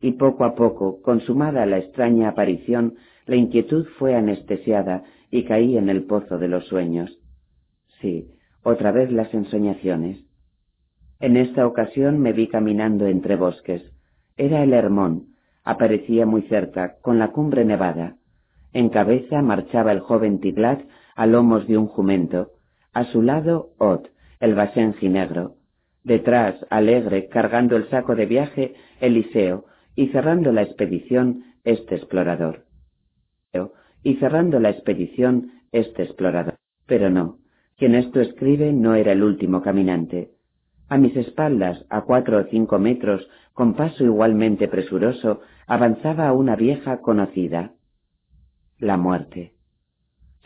Y 0.00 0.12
poco 0.12 0.44
a 0.44 0.54
poco, 0.54 1.02
consumada 1.02 1.66
la 1.66 1.78
extraña 1.78 2.28
aparición, 2.28 2.94
la 3.26 3.34
inquietud 3.34 3.86
fue 3.98 4.14
anestesiada 4.14 5.02
y 5.30 5.44
caí 5.44 5.76
en 5.76 5.88
el 5.88 6.04
pozo 6.04 6.38
de 6.38 6.46
los 6.46 6.66
sueños. 6.66 7.18
Sí, 8.00 8.30
otra 8.62 8.92
vez 8.92 9.10
las 9.10 9.32
ensoñaciones. 9.34 10.24
En 11.18 11.36
esta 11.36 11.66
ocasión 11.66 12.20
me 12.20 12.32
vi 12.32 12.46
caminando 12.46 13.06
entre 13.06 13.34
bosques. 13.34 13.82
Era 14.36 14.62
el 14.62 14.72
Hermón. 14.72 15.34
Aparecía 15.64 16.26
muy 16.26 16.42
cerca, 16.42 16.96
con 17.00 17.18
la 17.18 17.32
cumbre 17.32 17.64
nevada. 17.64 18.16
En 18.76 18.90
cabeza 18.90 19.40
marchaba 19.40 19.90
el 19.90 20.00
joven 20.00 20.38
Tiglat 20.38 20.82
a 21.14 21.24
lomos 21.24 21.66
de 21.66 21.78
un 21.78 21.86
jumento. 21.86 22.50
A 22.92 23.04
su 23.04 23.22
lado, 23.22 23.70
Ot, 23.78 24.10
el 24.38 24.54
basenji 24.54 25.08
negro. 25.08 25.54
Detrás, 26.04 26.56
alegre, 26.68 27.28
cargando 27.28 27.76
el 27.76 27.88
saco 27.88 28.14
de 28.14 28.26
viaje, 28.26 28.74
Eliseo, 29.00 29.64
y 29.94 30.08
cerrando 30.08 30.52
la 30.52 30.60
expedición, 30.60 31.44
este 31.64 31.94
explorador. 31.94 32.66
Y 34.02 34.16
cerrando 34.16 34.60
la 34.60 34.68
expedición, 34.68 35.52
este 35.72 36.02
explorador. 36.02 36.56
Pero 36.84 37.08
no, 37.08 37.38
quien 37.78 37.94
esto 37.94 38.20
escribe 38.20 38.74
no 38.74 38.94
era 38.94 39.12
el 39.12 39.22
último 39.22 39.62
caminante. 39.62 40.32
A 40.90 40.98
mis 40.98 41.16
espaldas, 41.16 41.86
a 41.88 42.02
cuatro 42.02 42.40
o 42.40 42.44
cinco 42.50 42.78
metros, 42.78 43.26
con 43.54 43.72
paso 43.72 44.04
igualmente 44.04 44.68
presuroso, 44.68 45.40
avanzaba 45.66 46.30
una 46.34 46.56
vieja 46.56 47.00
conocida. 47.00 47.72
La 48.78 48.98
muerte. 48.98 49.54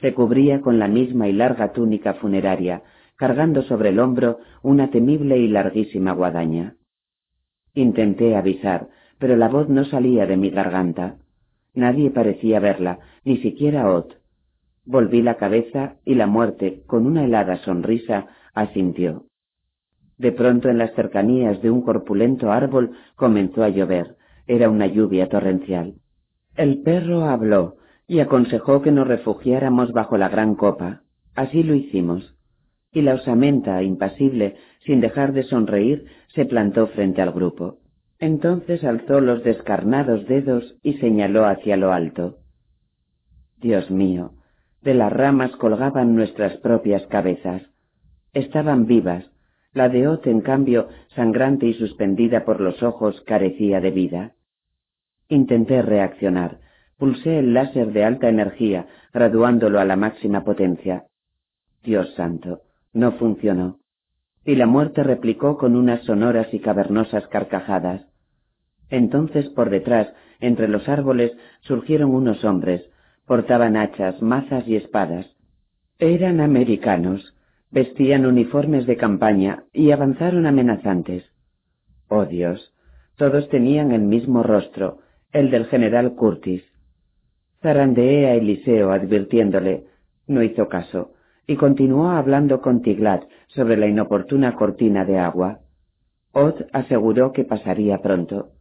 Se 0.01 0.15
cubría 0.15 0.61
con 0.61 0.79
la 0.79 0.87
misma 0.87 1.27
y 1.27 1.33
larga 1.33 1.73
túnica 1.73 2.15
funeraria, 2.15 2.85
cargando 3.17 3.63
sobre 3.63 3.89
el 3.89 3.99
hombro 3.99 4.39
una 4.63 4.91
temible 4.91 5.37
y 5.39 5.49
larguísima 5.49 6.13
guadaña. 6.13 6.77
Intenté 7.75 8.37
avisar, 8.37 8.89
pero 9.19 9.37
la 9.37 9.49
voz 9.49 9.69
no 9.69 9.85
salía 9.85 10.27
de 10.27 10.37
mi 10.37 10.51
garganta. 10.51 11.17
Nadie 11.75 12.11
parecía 12.11 12.61
verla, 12.61 13.01
ni 13.25 13.39
siquiera 13.39 13.91
Ot. 13.91 14.21
Volví 14.85 15.23
la 15.23 15.35
cabeza 15.35 15.97
y 16.05 16.15
la 16.15 16.29
muerte, 16.29 16.85
con 16.87 17.07
una 17.07 17.25
helada 17.25 17.57
sonrisa, 17.57 18.29
asintió. 18.55 19.25
De 20.19 20.31
pronto 20.31 20.69
en 20.69 20.79
las 20.79 20.95
cercanías 20.95 21.61
de 21.63 21.71
un 21.73 21.83
corpulento 21.83 22.53
árbol 22.53 22.93
comenzó 23.17 23.65
a 23.65 23.71
llover. 23.71 24.17
Era 24.47 24.71
una 24.71 24.87
lluvia 24.87 25.29
torrencial. 25.29 25.95
El 26.57 26.83
perro 26.83 27.25
habló 27.25 27.80
y 28.11 28.19
aconsejó 28.19 28.83
que 28.83 28.91
nos 28.91 29.07
refugiáramos 29.07 29.93
bajo 29.93 30.19
la 30.19 30.29
gran 30.29 30.57
copa. 30.57 31.03
Así 31.37 31.63
lo 31.63 31.77
hicimos. 31.77 32.35
Y 32.93 33.03
la 33.03 33.15
osamenta, 33.15 33.85
impasible, 33.85 34.57
sin 34.85 35.01
dejar 35.01 35.33
de 35.33 35.45
sonreír, 35.45 36.07
se 36.35 36.45
plantó 36.45 36.89
frente 36.89 37.23
al 37.23 37.31
grupo. 37.31 37.79
Entonces 38.19 38.83
alzó 38.83 39.21
los 39.21 39.45
descarnados 39.45 40.27
dedos 40.27 40.75
y 40.83 40.95
señaló 40.95 41.47
hacia 41.47 41.77
lo 41.77 41.93
alto. 41.93 42.39
Dios 43.59 43.93
mío, 43.93 44.33
de 44.83 44.95
las 44.95 45.13
ramas 45.13 45.53
colgaban 45.53 46.17
nuestras 46.17 46.57
propias 46.57 47.07
cabezas. 47.07 47.63
Estaban 48.33 48.87
vivas, 48.87 49.31
la 49.73 49.89
de 49.89 50.09
Ot, 50.09 50.27
en 50.27 50.41
cambio, 50.41 50.89
sangrante 51.15 51.67
y 51.67 51.75
suspendida 51.75 52.45
por 52.45 52.61
los 52.61 52.83
ojos, 52.83 53.21
carecía 53.21 53.81
de 53.81 53.93
vida. 53.93 54.33
Intenté 55.29 55.81
reaccionar. 55.81 56.59
Pulsé 57.01 57.39
el 57.39 57.55
láser 57.55 57.95
de 57.95 58.05
alta 58.05 58.29
energía, 58.29 58.87
graduándolo 59.15 59.81
a 59.81 59.87
la 59.87 59.97
máxima 59.97 60.45
potencia. 60.45 61.05
Dios 61.83 62.13
santo, 62.15 62.61
no 62.93 63.13
funcionó. 63.13 63.79
Y 64.45 64.55
la 64.57 64.67
muerte 64.67 65.03
replicó 65.03 65.57
con 65.57 65.77
unas 65.77 66.05
sonoras 66.05 66.53
y 66.53 66.59
cavernosas 66.59 67.27
carcajadas. 67.29 68.03
Entonces 68.91 69.49
por 69.49 69.71
detrás, 69.71 70.13
entre 70.41 70.69
los 70.69 70.91
árboles, 70.91 71.33
surgieron 71.63 72.15
unos 72.15 72.45
hombres. 72.45 72.83
Portaban 73.25 73.79
hachas, 73.79 74.21
mazas 74.21 74.69
y 74.69 74.77
espadas. 74.77 75.27
Eran 75.99 76.39
americanos. 76.39 77.35
Vestían 77.71 78.27
uniformes 78.27 78.87
de 78.87 78.99
campaña 78.99 79.65
y 79.73 79.93
avanzaron 79.93 80.45
amenazantes. 80.45 81.25
Oh 82.09 82.27
Dios, 82.27 82.75
todos 83.17 83.49
tenían 83.49 83.93
el 83.93 84.03
mismo 84.03 84.43
rostro, 84.43 84.99
el 85.33 85.51
del 85.51 85.65
general 85.65 86.15
Curtis. 86.15 86.70
Zarandeé 87.63 88.27
a 88.27 88.35
Eliseo 88.35 88.91
advirtiéndole. 88.91 89.85
No 90.27 90.43
hizo 90.43 90.69
caso, 90.69 91.13
y 91.47 91.57
continuó 91.57 92.11
hablando 92.11 92.61
con 92.61 92.81
Tiglat 92.81 93.25
sobre 93.49 93.77
la 93.77 93.87
inoportuna 93.87 94.55
cortina 94.55 95.05
de 95.05 95.19
agua. 95.19 95.61
Od 96.33 96.55
aseguró 96.73 97.33
que 97.33 97.45
pasaría 97.45 97.99
pronto. 97.99 98.53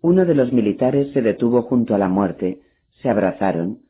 Uno 0.00 0.24
de 0.24 0.34
los 0.34 0.52
militares 0.52 1.12
se 1.12 1.22
detuvo 1.22 1.62
junto 1.62 1.94
a 1.94 1.98
la 1.98 2.08
muerte. 2.08 2.60
Se 3.02 3.08
abrazaron. 3.08 3.80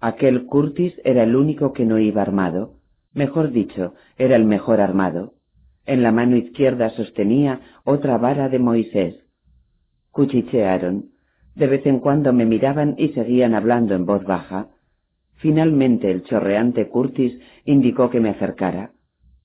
Aquel 0.00 0.46
Curtis 0.46 0.94
era 1.04 1.22
el 1.22 1.34
único 1.34 1.72
que 1.72 1.86
no 1.86 1.98
iba 1.98 2.22
armado. 2.22 2.74
Mejor 3.14 3.50
dicho, 3.50 3.94
era 4.18 4.36
el 4.36 4.44
mejor 4.44 4.80
armado. 4.80 5.34
En 5.86 6.02
la 6.02 6.12
mano 6.12 6.36
izquierda 6.36 6.90
sostenía 6.90 7.60
otra 7.84 8.18
vara 8.18 8.48
de 8.48 8.58
Moisés. 8.58 9.14
Cuchichearon. 10.10 11.15
De 11.56 11.66
vez 11.66 11.86
en 11.86 12.00
cuando 12.00 12.34
me 12.34 12.44
miraban 12.44 12.94
y 12.98 13.08
seguían 13.08 13.54
hablando 13.54 13.94
en 13.94 14.04
voz 14.04 14.22
baja. 14.24 14.68
Finalmente 15.36 16.10
el 16.10 16.22
chorreante 16.22 16.88
Curtis 16.88 17.40
indicó 17.64 18.10
que 18.10 18.20
me 18.20 18.28
acercara. 18.28 18.92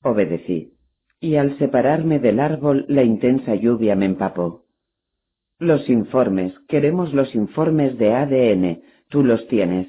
Obedecí. 0.03 0.73
Y 1.21 1.35
al 1.35 1.57
separarme 1.57 2.19
del 2.19 2.41
árbol 2.41 2.85
la 2.89 3.03
intensa 3.03 3.55
lluvia 3.55 3.95
me 3.95 4.07
empapó. 4.07 4.65
Los 5.57 5.89
informes, 5.89 6.53
queremos 6.67 7.13
los 7.13 7.33
informes 7.33 7.97
de 7.97 8.13
ADN, 8.13 8.81
tú 9.07 9.23
los 9.23 9.47
tienes. 9.47 9.87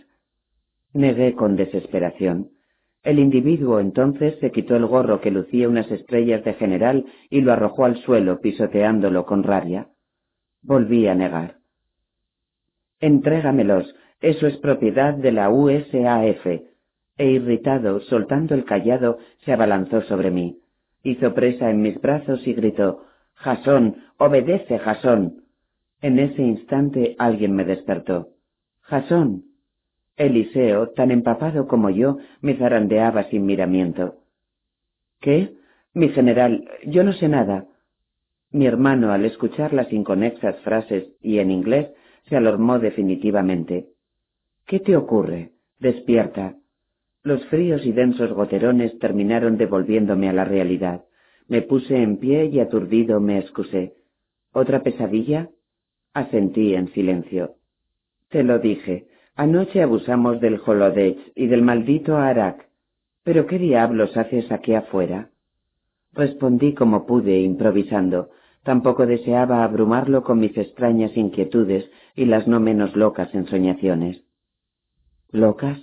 Negué 0.92 1.34
con 1.34 1.56
desesperación. 1.56 2.50
El 3.02 3.18
individuo 3.18 3.80
entonces 3.80 4.38
se 4.38 4.52
quitó 4.52 4.76
el 4.76 4.86
gorro 4.86 5.20
que 5.20 5.32
lucía 5.32 5.68
unas 5.68 5.90
estrellas 5.90 6.44
de 6.44 6.54
general 6.54 7.04
y 7.30 7.40
lo 7.40 7.52
arrojó 7.52 7.84
al 7.84 7.96
suelo 7.96 8.40
pisoteándolo 8.40 9.26
con 9.26 9.42
rabia. 9.42 9.88
Volví 10.62 11.08
a 11.08 11.16
negar. 11.16 11.61
Entrégamelos, 13.02 13.96
eso 14.20 14.46
es 14.46 14.56
propiedad 14.58 15.14
de 15.14 15.32
la 15.32 15.50
USAF. 15.50 16.46
E 17.18 17.26
irritado, 17.26 17.98
soltando 18.02 18.54
el 18.54 18.64
callado, 18.64 19.18
se 19.44 19.52
abalanzó 19.52 20.02
sobre 20.02 20.30
mí. 20.30 20.60
Hizo 21.02 21.34
presa 21.34 21.68
en 21.68 21.82
mis 21.82 22.00
brazos 22.00 22.46
y 22.46 22.54
gritó 22.54 23.02
Jasón, 23.34 23.96
obedece, 24.18 24.78
Jasón. 24.78 25.42
En 26.00 26.20
ese 26.20 26.42
instante 26.42 27.16
alguien 27.18 27.56
me 27.56 27.64
despertó. 27.64 28.28
Jasón. 28.82 29.46
Eliseo, 30.16 30.90
tan 30.90 31.10
empapado 31.10 31.66
como 31.66 31.90
yo, 31.90 32.18
me 32.40 32.54
zarandeaba 32.54 33.24
sin 33.30 33.46
miramiento. 33.46 34.18
¿Qué? 35.20 35.54
Mi 35.92 36.08
general, 36.10 36.68
yo 36.86 37.02
no 37.02 37.12
sé 37.14 37.28
nada. 37.28 37.66
Mi 38.52 38.66
hermano, 38.66 39.10
al 39.10 39.24
escuchar 39.24 39.72
las 39.72 39.92
inconexas 39.92 40.54
frases 40.60 41.08
y 41.20 41.40
en 41.40 41.50
inglés, 41.50 41.88
se 42.28 42.36
alarmó 42.36 42.78
definitivamente. 42.78 43.88
¿Qué 44.66 44.80
te 44.80 44.96
ocurre? 44.96 45.52
Despierta. 45.78 46.56
Los 47.22 47.44
fríos 47.46 47.84
y 47.86 47.92
densos 47.92 48.32
goterones 48.32 48.98
terminaron 48.98 49.56
devolviéndome 49.56 50.28
a 50.28 50.32
la 50.32 50.44
realidad. 50.44 51.04
Me 51.48 51.62
puse 51.62 51.96
en 51.96 52.18
pie 52.18 52.46
y 52.46 52.60
aturdido 52.60 53.20
me 53.20 53.38
excusé. 53.38 53.94
¿Otra 54.52 54.82
pesadilla? 54.82 55.50
Asentí 56.14 56.74
en 56.74 56.92
silencio. 56.92 57.56
Te 58.28 58.42
lo 58.42 58.58
dije, 58.58 59.06
Anoche 59.34 59.82
abusamos 59.82 60.40
del 60.40 60.60
Holodech 60.64 61.18
y 61.34 61.46
del 61.46 61.62
maldito 61.62 62.16
Arak. 62.18 62.68
¿Pero 63.24 63.46
qué 63.46 63.58
diablos 63.58 64.14
haces 64.16 64.52
aquí 64.52 64.74
afuera? 64.74 65.30
Respondí 66.12 66.74
como 66.74 67.06
pude, 67.06 67.40
improvisando. 67.40 68.28
Tampoco 68.62 69.06
deseaba 69.06 69.64
abrumarlo 69.64 70.22
con 70.22 70.38
mis 70.38 70.56
extrañas 70.58 71.16
inquietudes 71.16 71.90
y 72.14 72.26
las 72.26 72.46
no 72.46 72.60
menos 72.60 72.94
locas 72.96 73.34
ensoñaciones. 73.34 74.22
¿Locas? 75.30 75.78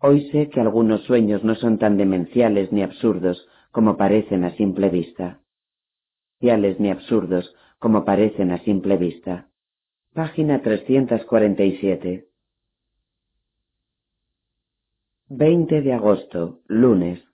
Hoy 0.00 0.30
sé 0.30 0.50
que 0.50 0.60
algunos 0.60 1.02
sueños 1.04 1.44
no 1.44 1.54
son 1.54 1.78
tan 1.78 1.96
demenciales 1.96 2.72
ni 2.72 2.82
absurdos 2.82 3.48
como 3.70 3.96
parecen 3.96 4.44
a 4.44 4.54
simple 4.56 4.88
vista. 4.90 5.40
Demenciales 6.40 6.78
ni 6.78 6.90
absurdos 6.90 7.54
como 7.78 8.04
parecen 8.04 8.50
a 8.50 8.58
simple 8.58 8.96
vista. 8.96 9.48
Página 10.12 10.60
347. 10.62 12.28
20 15.28 15.80
de 15.80 15.92
agosto, 15.92 16.60
lunes. 16.66 17.24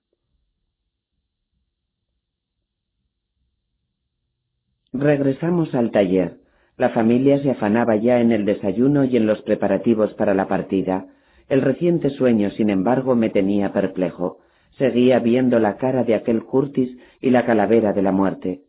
Regresamos 4.93 5.75
al 5.75 5.91
taller. 5.91 6.40
La 6.81 6.89
familia 6.89 7.37
se 7.43 7.51
afanaba 7.51 7.97
ya 7.97 8.23
en 8.23 8.33
el 8.33 8.47
desayuno 8.47 9.05
y 9.05 9.15
en 9.15 9.27
los 9.27 9.43
preparativos 9.43 10.15
para 10.15 10.33
la 10.33 10.49
partida. 10.49 11.09
El 11.47 11.61
reciente 11.61 12.09
sueño, 12.09 12.49
sin 12.53 12.71
embargo, 12.71 13.15
me 13.15 13.29
tenía 13.29 13.71
perplejo. 13.75 14.39
Seguía 14.79 15.19
viendo 15.19 15.59
la 15.59 15.77
cara 15.77 16.05
de 16.05 16.15
aquel 16.15 16.43
Curtis 16.43 16.97
y 17.21 17.29
la 17.29 17.45
calavera 17.45 17.93
de 17.93 18.01
la 18.01 18.13
muerte. 18.13 18.63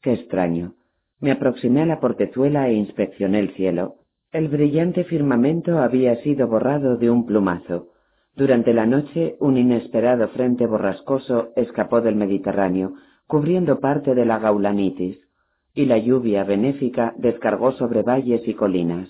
Qué 0.00 0.14
extraño. 0.14 0.76
Me 1.20 1.30
aproximé 1.30 1.82
a 1.82 1.84
la 1.84 2.00
portezuela 2.00 2.70
e 2.70 2.72
inspeccioné 2.72 3.40
el 3.40 3.50
cielo. 3.50 3.96
El 4.32 4.48
brillante 4.48 5.04
firmamento 5.04 5.78
había 5.78 6.16
sido 6.22 6.48
borrado 6.48 6.96
de 6.96 7.10
un 7.10 7.26
plumazo. 7.26 7.88
Durante 8.34 8.72
la 8.72 8.86
noche 8.86 9.36
un 9.40 9.58
inesperado 9.58 10.26
frente 10.28 10.66
borrascoso 10.66 11.50
escapó 11.56 12.00
del 12.00 12.16
Mediterráneo, 12.16 12.94
cubriendo 13.26 13.78
parte 13.78 14.14
de 14.14 14.24
la 14.24 14.38
gaulanitis, 14.38 15.21
y 15.74 15.86
la 15.86 15.98
lluvia 15.98 16.44
benéfica 16.44 17.14
descargó 17.16 17.72
sobre 17.72 18.02
valles 18.02 18.46
y 18.46 18.54
colinas. 18.54 19.08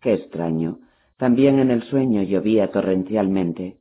Qué 0.00 0.14
extraño. 0.14 0.80
También 1.16 1.58
en 1.58 1.70
el 1.70 1.82
sueño 1.82 2.22
llovía 2.22 2.70
torrencialmente. 2.70 3.78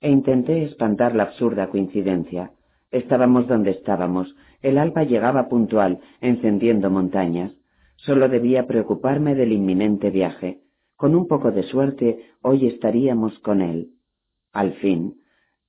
E 0.00 0.10
intenté 0.10 0.64
espantar 0.64 1.14
la 1.14 1.24
absurda 1.24 1.68
coincidencia. 1.68 2.52
Estábamos 2.90 3.46
donde 3.46 3.70
estábamos, 3.70 4.34
el 4.60 4.78
alba 4.78 5.04
llegaba 5.04 5.48
puntual, 5.48 6.00
encendiendo 6.20 6.90
montañas. 6.90 7.52
Solo 7.96 8.28
debía 8.28 8.66
preocuparme 8.66 9.34
del 9.34 9.52
inminente 9.52 10.10
viaje. 10.10 10.60
Con 10.96 11.14
un 11.14 11.26
poco 11.26 11.52
de 11.52 11.62
suerte, 11.62 12.18
hoy 12.42 12.66
estaríamos 12.66 13.38
con 13.40 13.62
él. 13.62 13.90
Al 14.52 14.74
fin. 14.74 15.20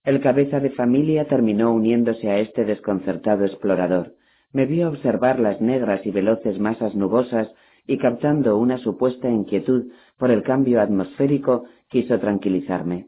El 0.03 0.19
cabeza 0.21 0.59
de 0.59 0.71
familia 0.71 1.27
terminó 1.27 1.73
uniéndose 1.73 2.29
a 2.29 2.39
este 2.39 2.65
desconcertado 2.65 3.45
explorador. 3.45 4.15
Me 4.54 4.68
vio 4.68 4.88
observar 4.88 5.39
las 5.39 5.60
negras 5.60 6.06
y 6.06 6.12
veloces 6.12 6.60
masas 6.60 6.95
nubosas 6.95 7.49
y 7.88 7.97
captando 7.97 8.58
una 8.58 8.78
supuesta 8.78 9.28
inquietud 9.30 9.91
por 10.18 10.32
el 10.32 10.43
cambio 10.43 10.80
atmosférico, 10.80 11.66
quiso 11.89 12.20
tranquilizarme. 12.20 13.08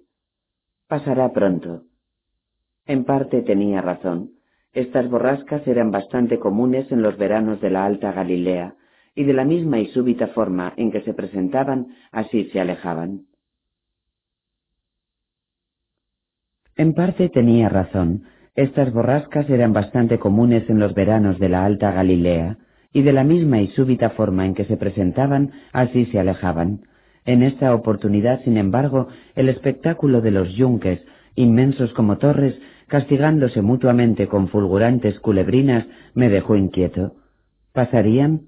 Pasará 0.88 1.32
pronto. 1.32 1.84
En 2.86 3.06
parte 3.06 3.42
tenía 3.44 3.82
razón. 3.82 4.32
Estas 4.74 5.10
borrascas 5.10 5.66
eran 5.68 5.92
bastante 5.92 6.40
comunes 6.40 6.92
en 6.92 7.02
los 7.02 7.18
veranos 7.18 7.62
de 7.62 7.70
la 7.70 7.86
Alta 7.86 8.12
Galilea, 8.12 8.76
y 9.16 9.24
de 9.24 9.34
la 9.34 9.46
misma 9.46 9.80
y 9.80 9.88
súbita 9.88 10.28
forma 10.28 10.74
en 10.76 10.92
que 10.92 11.02
se 11.02 11.14
presentaban, 11.14 11.96
así 12.12 12.46
se 12.52 12.60
alejaban. 12.60 13.28
En 16.76 16.94
parte 16.94 17.30
tenía 17.30 17.70
razón. 17.70 18.26
Estas 18.56 18.94
borrascas 18.94 19.50
eran 19.50 19.74
bastante 19.74 20.18
comunes 20.18 20.70
en 20.70 20.80
los 20.80 20.94
veranos 20.94 21.40
de 21.40 21.50
la 21.50 21.66
Alta 21.66 21.92
Galilea, 21.92 22.58
y 22.94 23.02
de 23.02 23.12
la 23.12 23.26
misma 23.26 23.60
y 23.60 23.68
súbita 23.68 24.12
forma 24.12 24.46
en 24.46 24.54
que 24.54 24.64
se 24.64 24.78
presentaban, 24.78 25.52
así 25.74 26.06
se 26.06 26.20
alejaban. 26.20 26.84
En 27.26 27.44
esta 27.44 27.76
oportunidad, 27.76 28.42
sin 28.46 28.56
embargo, 28.56 29.10
el 29.36 29.50
espectáculo 29.50 30.22
de 30.22 30.32
los 30.32 30.56
yunques, 30.56 31.02
inmensos 31.36 31.92
como 31.94 32.18
torres, 32.18 32.58
castigándose 32.88 33.62
mutuamente 33.62 34.28
con 34.28 34.48
fulgurantes 34.48 35.20
culebrinas, 35.20 35.86
me 36.14 36.30
dejó 36.30 36.56
inquieto. 36.56 37.16
¿Pasarían? 37.74 38.44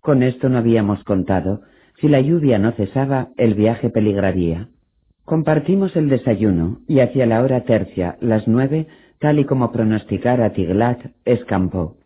Con 0.00 0.22
esto 0.22 0.48
no 0.48 0.56
habíamos 0.56 1.04
contado. 1.04 1.60
Si 2.00 2.08
la 2.08 2.20
lluvia 2.22 2.58
no 2.58 2.72
cesaba, 2.72 3.28
el 3.36 3.54
viaje 3.54 3.90
peligraría. 3.90 4.68
Compartimos 5.26 5.94
el 5.94 6.08
desayuno, 6.08 6.80
y 6.88 7.00
hacia 7.00 7.26
la 7.26 7.42
hora 7.42 7.64
tercia, 7.64 8.16
las 8.20 8.48
nueve, 8.48 8.88
tal 9.22 9.38
y 9.38 9.44
como 9.44 9.70
pronosticara 9.70 10.52
Tiglat, 10.52 10.98
escampó. 11.24 11.96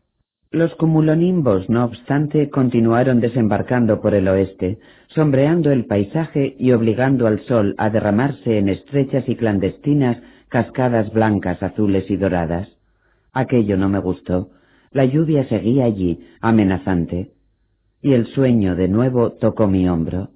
Los 0.51 0.75
cumulonimbos, 0.75 1.69
no 1.71 1.87
obstante, 1.87 2.51
continuaron 2.51 3.21
desembarcando 3.21 4.03
por 4.03 4.15
el 4.15 4.29
oeste, 4.29 4.79
sombreando 5.09 5.73
el 5.73 5.87
paisaje 5.87 6.55
y 6.59 6.73
obligando 6.73 7.27
al 7.27 7.41
sol 7.47 7.75
a 7.79 7.89
derramarse 7.89 8.59
en 8.59 8.69
estrechas 8.69 9.27
y 9.29 9.35
clandestinas 9.35 10.19
cascadas 10.49 11.11
blancas, 11.11 11.63
azules 11.63 12.11
y 12.11 12.17
doradas. 12.17 12.69
Aquello 13.33 13.79
no 13.79 13.89
me 13.89 13.99
gustó. 13.99 14.51
La 14.91 15.07
lluvia 15.07 15.49
seguía 15.49 15.87
allí, 15.87 16.21
amenazante. 16.43 17.33
Y 18.03 18.13
el 18.13 18.27
sueño 18.27 18.77
de 18.77 18.89
nuevo 18.89 19.33
tocó 19.33 19.67
mi 19.67 19.89
hombro. 19.89 20.29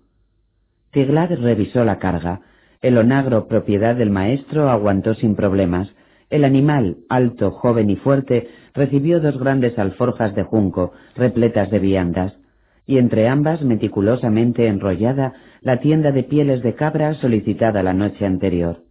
Tiglad 0.93 1.31
revisó 1.41 1.85
la 1.85 1.99
carga. 1.99 2.41
El 2.81 2.97
onagro, 2.97 3.49
propiedad 3.49 3.95
del 3.95 4.11
maestro, 4.11 4.71
aguantó 4.71 5.15
sin 5.15 5.37
problemas. 5.37 5.95
El 6.31 6.45
animal, 6.45 6.99
alto, 7.09 7.51
joven 7.51 7.91
y 7.91 7.97
fuerte, 7.97 8.49
recibió 8.73 9.21
dos 9.21 9.39
grandes 9.39 9.79
alforjas 9.79 10.35
de 10.35 10.45
junco, 10.45 10.93
repletas 11.15 11.71
de 11.71 11.79
viandas, 11.81 12.39
y 12.87 12.99
entre 12.99 13.29
ambas, 13.29 13.63
meticulosamente 13.63 14.67
enrollada, 14.67 15.35
la 15.61 15.81
tienda 15.81 16.13
de 16.13 16.23
pieles 16.23 16.63
de 16.63 16.75
cabra 16.75 17.15
solicitada 17.15 17.83
la 17.83 17.93
noche 17.93 18.25
anterior 18.25 18.85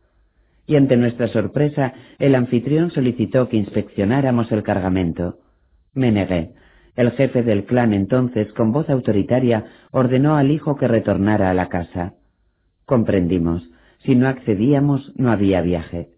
y 0.69 0.75
ante 0.75 0.97
nuestra 0.97 1.27
sorpresa 1.29 1.93
el 2.19 2.35
anfitrión 2.35 2.91
solicitó 2.91 3.49
que 3.49 3.57
inspeccionáramos 3.57 4.51
el 4.51 4.61
cargamento. 4.61 5.39
Me 5.95 6.11
negué. 6.11 6.51
El 6.95 7.09
jefe 7.13 7.41
del 7.41 7.65
clan 7.65 7.91
entonces, 7.91 8.53
con 8.53 8.71
voz 8.71 8.87
autoritaria, 8.87 9.65
ordenó 9.89 10.35
al 10.35 10.51
hijo 10.51 10.75
que 10.75 10.87
retornara 10.87 11.49
a 11.49 11.55
la 11.55 11.69
casa. 11.69 12.13
Comprendimos. 12.85 13.67
Si 14.05 14.15
no 14.15 14.27
accedíamos, 14.27 15.11
no 15.15 15.31
había 15.31 15.61
viaje. 15.61 16.09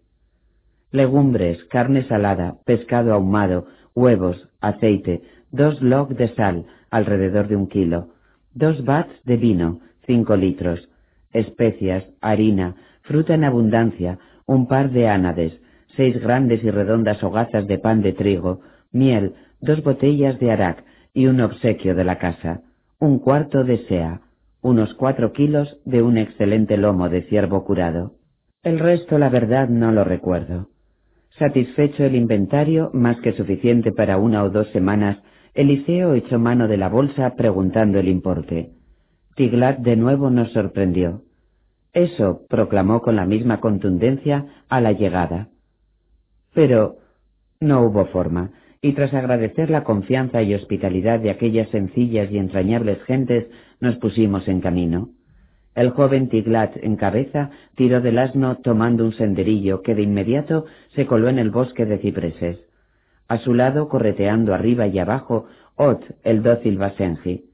Legumbres, 0.92 1.64
carne 1.64 2.02
salada, 2.04 2.56
pescado 2.66 3.14
ahumado, 3.14 3.66
huevos, 3.94 4.48
aceite, 4.60 5.22
dos 5.50 5.80
log 5.80 6.14
de 6.14 6.28
sal, 6.34 6.66
alrededor 6.90 7.48
de 7.48 7.56
un 7.56 7.66
kilo, 7.66 8.08
dos 8.52 8.84
bats 8.84 9.12
de 9.24 9.38
vino, 9.38 9.80
cinco 10.06 10.36
litros, 10.36 10.90
especias, 11.32 12.04
harina, 12.20 12.76
fruta 13.00 13.34
en 13.34 13.44
abundancia, 13.44 14.18
un 14.46 14.68
par 14.68 14.90
de 14.90 15.08
ánades, 15.08 15.58
seis 15.96 16.20
grandes 16.20 16.62
y 16.62 16.70
redondas 16.70 17.22
hogazas 17.24 17.66
de 17.66 17.78
pan 17.78 18.02
de 18.02 18.12
trigo, 18.12 18.60
miel, 18.92 19.34
dos 19.60 19.82
botellas 19.82 20.38
de 20.40 20.50
arac 20.50 20.84
y 21.14 21.26
un 21.26 21.40
obsequio 21.40 21.94
de 21.94 22.04
la 22.04 22.18
casa, 22.18 22.60
un 22.98 23.18
cuarto 23.18 23.64
de 23.64 23.78
sea, 23.86 24.20
unos 24.60 24.92
cuatro 24.94 25.32
kilos 25.32 25.78
de 25.86 26.02
un 26.02 26.18
excelente 26.18 26.76
lomo 26.76 27.08
de 27.08 27.22
ciervo 27.22 27.64
curado. 27.64 28.12
El 28.62 28.78
resto, 28.78 29.18
la 29.18 29.30
verdad, 29.30 29.68
no 29.68 29.90
lo 29.90 30.04
recuerdo. 30.04 30.68
Satisfecho 31.42 32.04
el 32.04 32.14
inventario, 32.14 32.92
más 32.94 33.20
que 33.20 33.32
suficiente 33.32 33.90
para 33.90 34.16
una 34.16 34.44
o 34.44 34.50
dos 34.50 34.68
semanas, 34.68 35.18
Eliseo 35.54 36.14
echó 36.14 36.38
mano 36.38 36.68
de 36.68 36.76
la 36.76 36.88
bolsa 36.88 37.34
preguntando 37.34 37.98
el 37.98 38.06
importe. 38.06 38.70
Tiglat 39.34 39.80
de 39.80 39.96
nuevo 39.96 40.30
nos 40.30 40.52
sorprendió. 40.52 41.22
Eso, 41.92 42.42
proclamó 42.48 43.02
con 43.02 43.16
la 43.16 43.26
misma 43.26 43.58
contundencia 43.58 44.46
a 44.68 44.80
la 44.80 44.92
llegada. 44.92 45.48
Pero 46.54 46.98
no 47.58 47.86
hubo 47.86 48.04
forma, 48.04 48.52
y 48.80 48.92
tras 48.92 49.12
agradecer 49.12 49.68
la 49.68 49.82
confianza 49.82 50.44
y 50.44 50.54
hospitalidad 50.54 51.18
de 51.18 51.30
aquellas 51.30 51.68
sencillas 51.70 52.30
y 52.30 52.38
entrañables 52.38 53.02
gentes, 53.02 53.48
nos 53.80 53.96
pusimos 53.96 54.46
en 54.46 54.60
camino. 54.60 55.08
El 55.74 55.90
joven 55.90 56.28
Tiglat 56.28 56.76
en 56.76 56.96
cabeza 56.96 57.50
tiró 57.76 58.00
del 58.00 58.18
asno 58.18 58.56
tomando 58.56 59.04
un 59.04 59.12
senderillo 59.12 59.82
que 59.82 59.94
de 59.94 60.02
inmediato 60.02 60.66
se 60.94 61.06
coló 61.06 61.28
en 61.28 61.38
el 61.38 61.50
bosque 61.50 61.86
de 61.86 61.98
cipreses. 61.98 62.58
A 63.28 63.38
su 63.38 63.54
lado, 63.54 63.88
correteando 63.88 64.52
arriba 64.52 64.86
y 64.86 64.98
abajo, 64.98 65.46
Ot, 65.76 66.04
el 66.22 66.42
dócil 66.42 66.76
Basenji. 66.76 67.46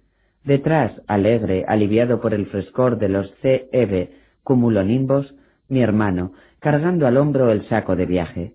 Detrás, 0.42 0.92
alegre, 1.06 1.64
aliviado 1.68 2.20
por 2.20 2.34
el 2.34 2.46
frescor 2.46 2.98
de 2.98 3.08
los 3.08 3.32
C.E.B., 3.42 4.10
cumulonimbos, 4.42 5.34
mi 5.68 5.82
hermano, 5.82 6.32
cargando 6.58 7.06
al 7.06 7.16
hombro 7.16 7.52
el 7.52 7.68
saco 7.68 7.94
de 7.94 8.06
viaje. 8.06 8.54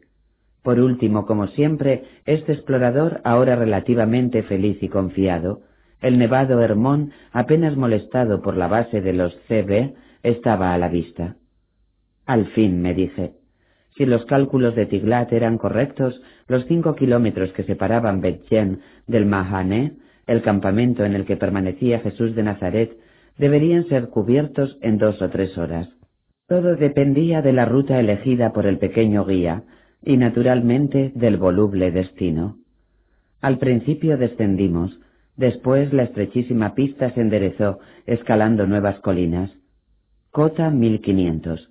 Por 0.63 0.79
último, 0.79 1.25
como 1.25 1.47
siempre, 1.47 2.03
este 2.25 2.53
explorador, 2.53 3.21
ahora 3.23 3.55
relativamente 3.55 4.43
feliz 4.43 4.81
y 4.81 4.89
confiado, 4.89 5.61
el 6.03 6.19
nevado 6.19 6.61
Hermón, 6.61 7.11
apenas 7.31 7.75
molestado 7.75 8.41
por 8.41 8.55
la 8.55 8.67
base 8.67 9.01
de 9.01 9.13
los 9.13 9.33
CB, 9.47 9.95
estaba 10.21 10.73
a 10.73 10.77
la 10.77 10.89
vista. 10.89 11.37
Al 12.25 12.45
fin, 12.47 12.81
me 12.81 12.93
dije, 12.93 13.33
si 13.95 14.05
los 14.05 14.25
cálculos 14.25 14.75
de 14.75 14.85
Tiglat 14.85 15.31
eran 15.31 15.57
correctos, 15.57 16.21
los 16.47 16.65
cinco 16.65 16.95
kilómetros 16.95 17.51
que 17.53 17.63
separaban 17.63 18.21
Betjen 18.21 18.81
del 19.07 19.25
Mahané, 19.25 19.93
el 20.27 20.41
campamento 20.41 21.05
en 21.05 21.13
el 21.13 21.25
que 21.25 21.37
permanecía 21.37 21.99
Jesús 21.99 22.35
de 22.35 22.43
Nazaret, 22.43 22.97
deberían 23.37 23.87
ser 23.87 24.09
cubiertos 24.09 24.77
en 24.81 24.97
dos 24.97 25.21
o 25.21 25.29
tres 25.29 25.57
horas. 25.57 25.89
Todo 26.47 26.75
dependía 26.75 27.41
de 27.41 27.53
la 27.53 27.65
ruta 27.65 27.99
elegida 27.99 28.51
por 28.51 28.65
el 28.65 28.77
pequeño 28.77 29.25
guía 29.25 29.63
y 30.03 30.17
naturalmente 30.17 31.11
del 31.15 31.37
voluble 31.37 31.91
destino. 31.91 32.57
Al 33.41 33.57
principio 33.57 34.17
descendimos, 34.17 34.99
después 35.35 35.91
la 35.93 36.03
estrechísima 36.03 36.75
pista 36.75 37.11
se 37.11 37.21
enderezó, 37.21 37.79
escalando 38.05 38.67
nuevas 38.67 38.99
colinas. 38.99 39.51
Cota 40.31 40.69
1500. 40.69 41.69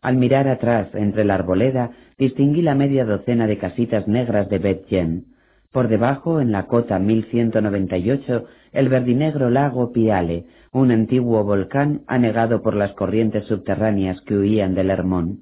Al 0.00 0.16
mirar 0.16 0.48
atrás, 0.48 0.88
entre 0.94 1.24
la 1.24 1.34
arboleda, 1.34 1.90
distinguí 2.18 2.62
la 2.62 2.74
media 2.74 3.04
docena 3.04 3.46
de 3.46 3.58
casitas 3.58 4.06
negras 4.06 4.48
de 4.48 4.58
Betjen. 4.58 5.24
Por 5.72 5.88
debajo, 5.88 6.40
en 6.40 6.52
la 6.52 6.66
cota 6.66 6.98
1198, 6.98 8.44
el 8.72 8.88
verdinegro 8.88 9.50
lago 9.50 9.92
Piale, 9.92 10.46
un 10.72 10.92
antiguo 10.92 11.42
volcán 11.44 12.02
anegado 12.06 12.62
por 12.62 12.74
las 12.74 12.92
corrientes 12.92 13.44
subterráneas 13.46 14.20
que 14.22 14.36
huían 14.36 14.74
del 14.74 14.90
Hermón. 14.90 15.40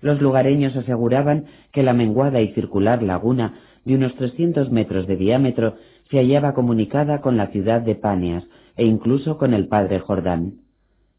Los 0.00 0.20
lugareños 0.20 0.76
aseguraban 0.76 1.46
que 1.72 1.82
la 1.82 1.94
menguada 1.94 2.40
y 2.40 2.52
circular 2.52 3.02
laguna 3.02 3.54
de 3.84 3.94
unos 3.94 4.14
trescientos 4.16 4.70
metros 4.70 5.06
de 5.06 5.16
diámetro 5.16 5.76
se 6.14 6.20
hallaba 6.20 6.54
comunicada 6.54 7.20
con 7.20 7.36
la 7.36 7.48
ciudad 7.48 7.80
de 7.80 7.96
Páneas 7.96 8.44
e 8.76 8.86
incluso 8.86 9.36
con 9.36 9.52
el 9.52 9.66
padre 9.66 9.98
Jordán. 9.98 10.60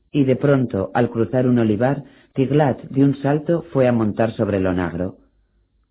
Y 0.09 0.23
de 0.23 0.38
pronto, 0.38 0.89
al 0.93 1.09
cruzar 1.09 1.47
un 1.47 1.59
olivar, 1.59 2.05
Tiglat 2.31 2.81
de 2.84 3.03
un 3.03 3.17
salto 3.17 3.65
fue 3.73 3.89
a 3.89 3.91
montar 3.91 4.31
sobre 4.31 4.55
el 4.55 4.65
onagro. 4.65 5.17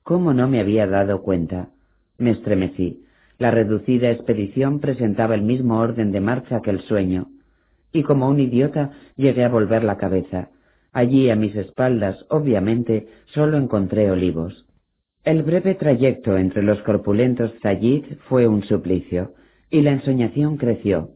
¿Cómo 0.05 0.32
no 0.32 0.48
me 0.48 0.59
había 0.59 0.86
dado 0.86 1.20
cuenta? 1.20 1.68
Me 2.16 2.31
estremecí. 2.31 3.05
La 3.36 3.51
reducida 3.51 4.10
expedición 4.10 4.81
presentaba 4.81 5.35
el 5.35 5.43
mismo 5.43 5.81
orden 5.81 6.10
de 6.10 6.20
marcha 6.22 6.62
que 6.62 6.70
el 6.70 6.81
sueño, 6.81 7.26
y 7.93 8.05
como 8.05 8.26
un 8.26 8.40
idiota 8.40 8.93
llegué 9.16 9.44
a 9.44 9.51
volver 9.51 9.85
la 9.85 9.98
cabeza. 9.98 10.48
Allí 10.94 11.28
a 11.28 11.36
mis 11.36 11.55
espaldas, 11.56 12.24
obviamente, 12.31 13.06
solo 13.26 13.59
encontré 13.59 14.10
olivos. 14.10 14.64
El 15.25 15.43
breve 15.43 15.75
trayecto 15.75 16.37
entre 16.37 16.63
los 16.63 16.83
corpulentos 16.83 17.51
Zayid 17.63 18.05
fue 18.29 18.47
un 18.47 18.63
suplicio, 18.63 19.33
y 19.71 19.81
la 19.81 19.93
ensoñación 19.93 20.59
creció. 20.59 21.13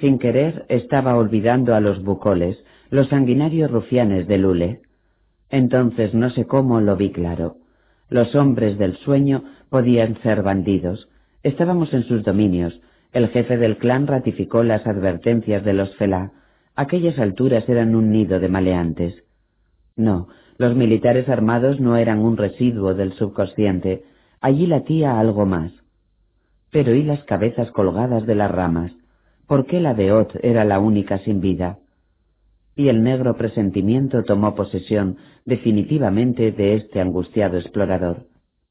Sin 0.00 0.18
querer 0.18 0.66
estaba 0.68 1.16
olvidando 1.16 1.76
a 1.76 1.80
los 1.80 2.02
bucoles, 2.02 2.58
los 2.90 3.08
sanguinarios 3.08 3.70
rufianes 3.70 4.26
de 4.26 4.38
Lule. 4.38 4.80
Entonces 5.48 6.12
no 6.12 6.30
sé 6.30 6.44
cómo 6.44 6.80
lo 6.80 6.96
vi 6.96 7.12
claro. 7.12 7.56
Los 8.08 8.34
hombres 8.34 8.78
del 8.78 8.96
sueño 8.96 9.44
podían 9.70 10.20
ser 10.22 10.42
bandidos. 10.42 11.08
Estábamos 11.44 11.94
en 11.94 12.02
sus 12.02 12.24
dominios. 12.24 12.80
El 13.12 13.28
jefe 13.28 13.58
del 13.58 13.76
clan 13.78 14.08
ratificó 14.08 14.64
las 14.64 14.84
advertencias 14.88 15.64
de 15.64 15.72
los 15.72 15.94
Felá. 15.96 16.32
Aquellas 16.74 17.16
alturas 17.20 17.68
eran 17.68 17.94
un 17.94 18.10
nido 18.10 18.40
de 18.40 18.48
maleantes. 18.48 19.22
No, 19.94 20.28
los 20.62 20.76
militares 20.76 21.28
armados 21.28 21.80
no 21.80 21.96
eran 21.96 22.20
un 22.20 22.36
residuo 22.36 22.94
del 22.94 23.14
subconsciente. 23.14 24.04
Allí 24.40 24.68
latía 24.68 25.18
algo 25.18 25.44
más. 25.44 25.72
Pero 26.70 26.94
¿y 26.94 27.02
las 27.02 27.24
cabezas 27.24 27.72
colgadas 27.72 28.26
de 28.26 28.36
las 28.36 28.48
ramas? 28.48 28.92
¿Por 29.48 29.66
qué 29.66 29.80
la 29.80 29.92
de 29.92 30.12
Ot 30.12 30.36
era 30.40 30.64
la 30.64 30.78
única 30.78 31.18
sin 31.18 31.40
vida? 31.40 31.78
Y 32.76 32.88
el 32.90 33.02
negro 33.02 33.36
presentimiento 33.36 34.22
tomó 34.22 34.54
posesión 34.54 35.16
definitivamente 35.44 36.52
de 36.52 36.76
este 36.76 37.00
angustiado 37.00 37.58
explorador. 37.58 38.28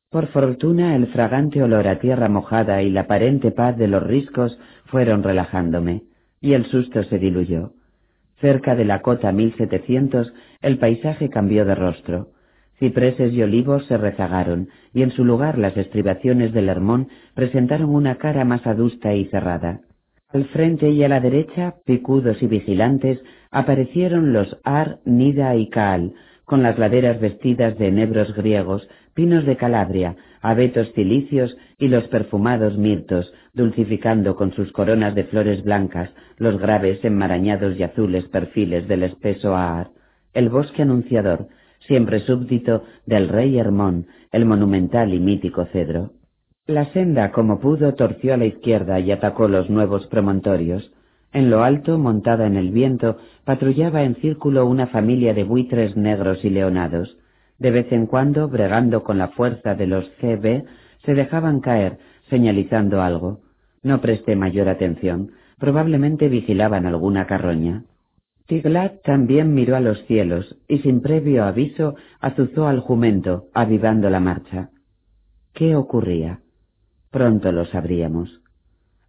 Por 0.09 0.27
fortuna 0.27 0.95
el 0.95 1.07
fragante 1.07 1.61
olor 1.61 1.89
a 1.89 1.99
tierra 1.99 2.29
mojada 2.29 2.81
y 2.83 2.89
la 2.89 3.01
aparente 3.01 3.51
paz 3.51 3.77
de 3.77 3.89
los 3.89 4.01
riscos 4.01 4.57
fueron 4.85 5.23
relajándome, 5.23 6.03
y 6.39 6.53
el 6.53 6.67
susto 6.67 7.03
se 7.03 7.19
diluyó. 7.19 7.73
Cerca 8.41 8.75
de 8.75 8.85
la 8.85 9.01
cota 9.01 9.31
1700 9.31 10.33
el 10.61 10.79
paisaje 10.79 11.29
cambió 11.29 11.63
de 11.63 11.75
rostro. 11.75 12.29
Cipreses 12.79 13.31
y 13.33 13.43
olivos 13.43 13.85
se 13.85 13.97
rezagaron, 13.97 14.69
y 14.91 15.03
en 15.03 15.11
su 15.11 15.23
lugar 15.23 15.59
las 15.59 15.77
estribaciones 15.77 16.51
del 16.51 16.67
Hermón 16.67 17.09
presentaron 17.35 17.93
una 17.93 18.15
cara 18.15 18.43
más 18.43 18.65
adusta 18.65 19.13
y 19.13 19.25
cerrada. 19.25 19.81
Al 20.29 20.45
frente 20.45 20.89
y 20.89 21.03
a 21.03 21.09
la 21.09 21.19
derecha, 21.19 21.75
picudos 21.85 22.41
y 22.41 22.47
vigilantes, 22.47 23.19
aparecieron 23.51 24.33
los 24.33 24.57
Ar, 24.63 24.99
Nida 25.05 25.55
y 25.55 25.69
Caal, 25.69 26.13
con 26.43 26.63
las 26.63 26.79
laderas 26.79 27.19
vestidas 27.19 27.77
de 27.77 27.87
enebros 27.87 28.33
griegos, 28.35 28.89
pinos 29.13 29.45
de 29.45 29.57
Calabria, 29.57 30.15
abetos 30.41 30.91
cilicios 30.93 31.55
y 31.77 31.89
los 31.89 32.07
perfumados 32.07 32.77
mirtos, 32.77 33.31
dulcificando 33.53 34.35
con 34.35 34.53
sus 34.53 34.71
coronas 34.71 35.15
de 35.15 35.25
flores 35.25 35.63
blancas 35.63 36.09
los 36.37 36.57
graves 36.57 37.03
enmarañados 37.03 37.77
y 37.77 37.83
azules 37.83 38.25
perfiles 38.25 38.87
del 38.87 39.03
espeso 39.03 39.55
Aar, 39.55 39.89
el 40.33 40.49
bosque 40.49 40.83
anunciador, 40.83 41.47
siempre 41.87 42.19
súbdito 42.19 42.83
del 43.05 43.27
rey 43.27 43.57
Hermón, 43.57 44.07
el 44.31 44.45
monumental 44.45 45.13
y 45.13 45.19
mítico 45.19 45.65
cedro. 45.65 46.11
La 46.67 46.85
senda, 46.93 47.31
como 47.31 47.59
pudo, 47.59 47.95
torció 47.95 48.33
a 48.33 48.37
la 48.37 48.45
izquierda 48.45 48.99
y 48.99 49.11
atacó 49.11 49.47
los 49.47 49.69
nuevos 49.69 50.07
promontorios. 50.07 50.93
En 51.33 51.49
lo 51.49 51.63
alto, 51.63 51.97
montada 51.97 52.45
en 52.45 52.55
el 52.55 52.71
viento, 52.71 53.17
patrullaba 53.45 54.03
en 54.03 54.15
círculo 54.15 54.65
una 54.67 54.87
familia 54.87 55.33
de 55.33 55.43
buitres 55.43 55.97
negros 55.97 56.45
y 56.45 56.49
leonados. 56.49 57.17
De 57.57 57.71
vez 57.71 57.91
en 57.91 58.05
cuando, 58.05 58.47
bregando 58.47 59.03
con 59.03 59.17
la 59.17 59.29
fuerza 59.29 59.75
de 59.75 59.87
los 59.87 60.09
CB, 60.19 60.63
se 61.03 61.13
dejaban 61.13 61.61
caer, 61.61 61.97
señalizando 62.31 63.03
algo. 63.03 63.41
No 63.83 64.01
presté 64.01 64.35
mayor 64.35 64.69
atención. 64.69 65.33
Probablemente 65.59 66.29
vigilaban 66.29 66.87
alguna 66.87 67.27
carroña. 67.27 67.83
Tiglat 68.47 69.03
también 69.03 69.53
miró 69.53 69.75
a 69.75 69.79
los 69.79 70.03
cielos 70.07 70.57
y 70.67 70.79
sin 70.79 71.01
previo 71.01 71.43
aviso 71.45 71.95
azuzó 72.19 72.67
al 72.67 72.79
jumento, 72.79 73.45
avivando 73.53 74.09
la 74.09 74.19
marcha. 74.19 74.69
¿Qué 75.53 75.75
ocurría? 75.75 76.39
Pronto 77.11 77.51
lo 77.51 77.65
sabríamos. 77.65 78.41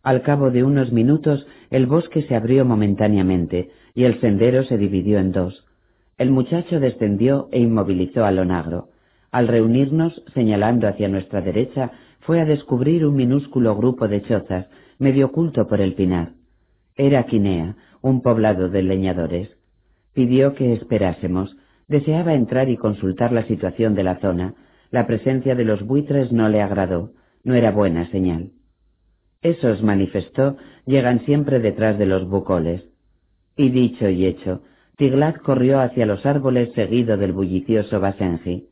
Al 0.02 0.22
cabo 0.22 0.50
de 0.50 0.64
unos 0.64 0.92
minutos 0.92 1.46
el 1.70 1.86
bosque 1.86 2.22
se 2.22 2.34
abrió 2.34 2.64
momentáneamente 2.64 3.70
y 3.94 4.04
el 4.04 4.20
sendero 4.20 4.64
se 4.64 4.76
dividió 4.76 5.18
en 5.18 5.32
dos. 5.32 5.64
El 6.18 6.30
muchacho 6.30 6.80
descendió 6.80 7.48
e 7.52 7.60
inmovilizó 7.60 8.24
al 8.24 8.38
onagro. 8.38 8.88
Al 9.30 9.48
reunirnos, 9.48 10.22
señalando 10.34 10.86
hacia 10.86 11.08
nuestra 11.08 11.40
derecha, 11.40 11.92
fue 12.22 12.40
a 12.40 12.44
descubrir 12.44 13.04
un 13.06 13.16
minúsculo 13.16 13.76
grupo 13.76 14.08
de 14.08 14.22
chozas, 14.22 14.66
medio 14.98 15.26
oculto 15.26 15.66
por 15.66 15.80
el 15.80 15.94
pinar. 15.94 16.32
Era 16.96 17.24
Quinea, 17.24 17.76
un 18.00 18.22
poblado 18.22 18.68
de 18.68 18.82
leñadores. 18.82 19.50
Pidió 20.12 20.54
que 20.54 20.72
esperásemos. 20.72 21.56
Deseaba 21.88 22.34
entrar 22.34 22.68
y 22.68 22.76
consultar 22.76 23.32
la 23.32 23.44
situación 23.46 23.94
de 23.94 24.04
la 24.04 24.20
zona. 24.20 24.54
La 24.90 25.06
presencia 25.06 25.54
de 25.54 25.64
los 25.64 25.82
buitres 25.82 26.32
no 26.32 26.48
le 26.48 26.62
agradó. 26.62 27.12
No 27.44 27.54
era 27.54 27.70
buena 27.70 28.08
señal. 28.10 28.52
Esos, 29.40 29.82
manifestó, 29.82 30.56
llegan 30.86 31.24
siempre 31.24 31.58
detrás 31.58 31.98
de 31.98 32.06
los 32.06 32.28
bucoles. 32.28 32.84
Y 33.56 33.70
dicho 33.70 34.08
y 34.08 34.26
hecho, 34.26 34.62
Tiglat 34.96 35.38
corrió 35.38 35.80
hacia 35.80 36.06
los 36.06 36.24
árboles 36.24 36.72
seguido 36.74 37.16
del 37.16 37.32
bullicioso 37.32 37.98
Basenji. 37.98 38.68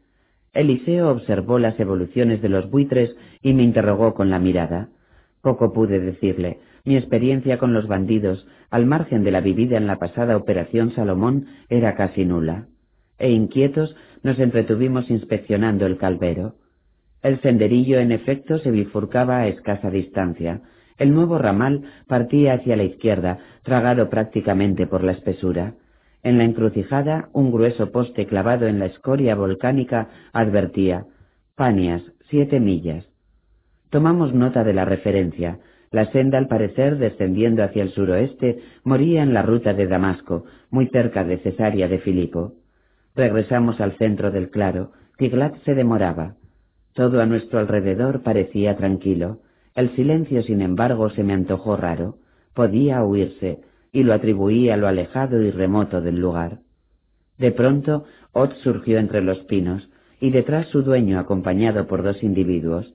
Eliseo 0.53 1.11
observó 1.11 1.59
las 1.59 1.79
evoluciones 1.79 2.43
de 2.43 2.49
los 2.49 2.71
buitres 2.71 3.15
y 3.41 3.55
me 3.55 3.63
interrogó 3.63 4.15
con 4.15 4.31
la 4.31 4.39
mirada. 4.39 4.89
Poco 5.43 5.73
pude 5.73 6.01
decirle. 6.01 6.59
Mi 6.85 6.97
experiencia 6.97 7.59
con 7.59 7.73
los 7.73 7.87
bandidos, 7.87 8.47
al 8.71 8.87
margen 8.87 9.23
de 9.23 9.31
la 9.31 9.41
vivida 9.41 9.77
en 9.77 9.87
la 9.87 9.97
pasada 9.97 10.37
Operación 10.37 10.93
Salomón, 10.93 11.47
era 11.69 11.95
casi 11.95 12.25
nula. 12.25 12.67
E 13.19 13.31
inquietos 13.31 13.95
nos 14.23 14.39
entretuvimos 14.39 15.11
inspeccionando 15.11 15.87
el 15.87 15.99
calvero. 15.99 16.55
El 17.23 17.41
senderillo, 17.43 17.99
en 17.99 18.13
efecto, 18.13 18.59
se 18.59 18.71
bifurcaba 18.71 19.39
a 19.39 19.47
escasa 19.47 19.91
distancia. 19.91 20.63
El 20.99 21.15
nuevo 21.15 21.39
ramal 21.39 21.85
partía 22.07 22.55
hacia 22.55 22.77
la 22.77 22.85
izquierda, 22.85 23.39
tragado 23.63 24.09
prácticamente 24.09 24.87
por 24.87 25.05
la 25.05 25.13
espesura. 25.13 25.75
En 26.23 26.39
la 26.39 26.45
encrucijada, 26.45 27.31
un 27.33 27.51
grueso 27.51 27.93
poste 27.93 28.27
clavado 28.27 28.67
en 28.67 28.79
la 28.79 28.87
escoria 28.87 29.35
volcánica 29.35 30.09
advertía 30.33 31.07
Panias, 31.55 32.03
siete 32.29 32.61
millas. 32.61 33.07
Tomamos 33.91 34.33
nota 34.33 34.65
de 34.65 34.73
la 34.73 34.85
referencia. 34.85 35.59
La 35.91 36.11
senda, 36.13 36.39
al 36.39 36.47
parecer, 36.47 36.99
descendiendo 36.99 37.65
hacia 37.65 37.83
el 37.83 37.91
suroeste, 37.91 38.61
moría 38.85 39.23
en 39.23 39.35
la 39.35 39.43
ruta 39.43 39.75
de 39.75 39.87
Damasco, 39.87 40.45
muy 40.71 40.87
cerca 40.87 41.25
de 41.25 41.39
Cesarea 41.39 41.89
de 41.89 41.99
Filipo. 41.99 42.55
Regresamos 43.17 43.81
al 43.81 43.97
centro 43.99 44.31
del 44.31 44.51
claro. 44.51 44.93
Tiglat 45.19 45.57
se 45.65 45.75
demoraba. 45.75 46.37
Todo 46.95 47.21
a 47.21 47.27
nuestro 47.27 47.59
alrededor 47.59 48.23
parecía 48.23 48.77
tranquilo. 48.77 49.41
El 49.75 49.95
silencio, 49.97 50.43
sin 50.43 50.63
embargo, 50.63 51.11
se 51.11 51.25
me 51.25 51.33
antojó 51.33 51.77
raro. 51.77 52.17
Podía 52.55 53.03
oírse, 53.03 53.61
y 53.93 54.03
lo 54.03 54.15
atribuí 54.15 54.71
a 54.71 54.77
lo 54.77 54.89
alejado 54.89 55.43
y 55.43 55.51
remoto 55.51 56.01
del 56.01 56.21
lugar. 56.21 56.59
De 57.39 57.53
pronto, 57.53 58.05
Ot 58.33 58.55
surgió 58.59 58.99
entre 58.99 59.23
los 59.23 59.39
pinos, 59.41 59.89
y 60.21 60.31
detrás 60.31 60.69
su 60.69 60.83
dueño 60.83 61.19
acompañado 61.19 61.87
por 61.87 62.03
dos 62.03 62.23
individuos. 62.23 62.95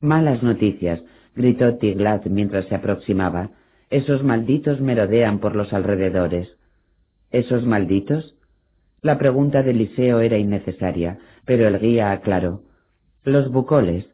Malas 0.00 0.42
noticias, 0.42 1.02
gritó 1.34 1.76
Tiglat 1.76 2.26
mientras 2.26 2.66
se 2.66 2.74
aproximaba. 2.74 3.50
Esos 3.90 4.24
malditos 4.24 4.80
merodean 4.80 5.38
por 5.38 5.54
los 5.54 5.72
alrededores. 5.72 6.48
¿Esos 7.30 7.66
malditos? 7.66 8.36
La 9.02 9.18
pregunta 9.18 9.62
de 9.62 9.72
Eliseo 9.72 10.20
era 10.20 10.38
innecesaria, 10.38 11.18
pero 11.44 11.68
el 11.68 11.78
guía 11.78 12.10
aclaró 12.10 12.62
los 13.26 13.50
bucoles, 13.50 14.06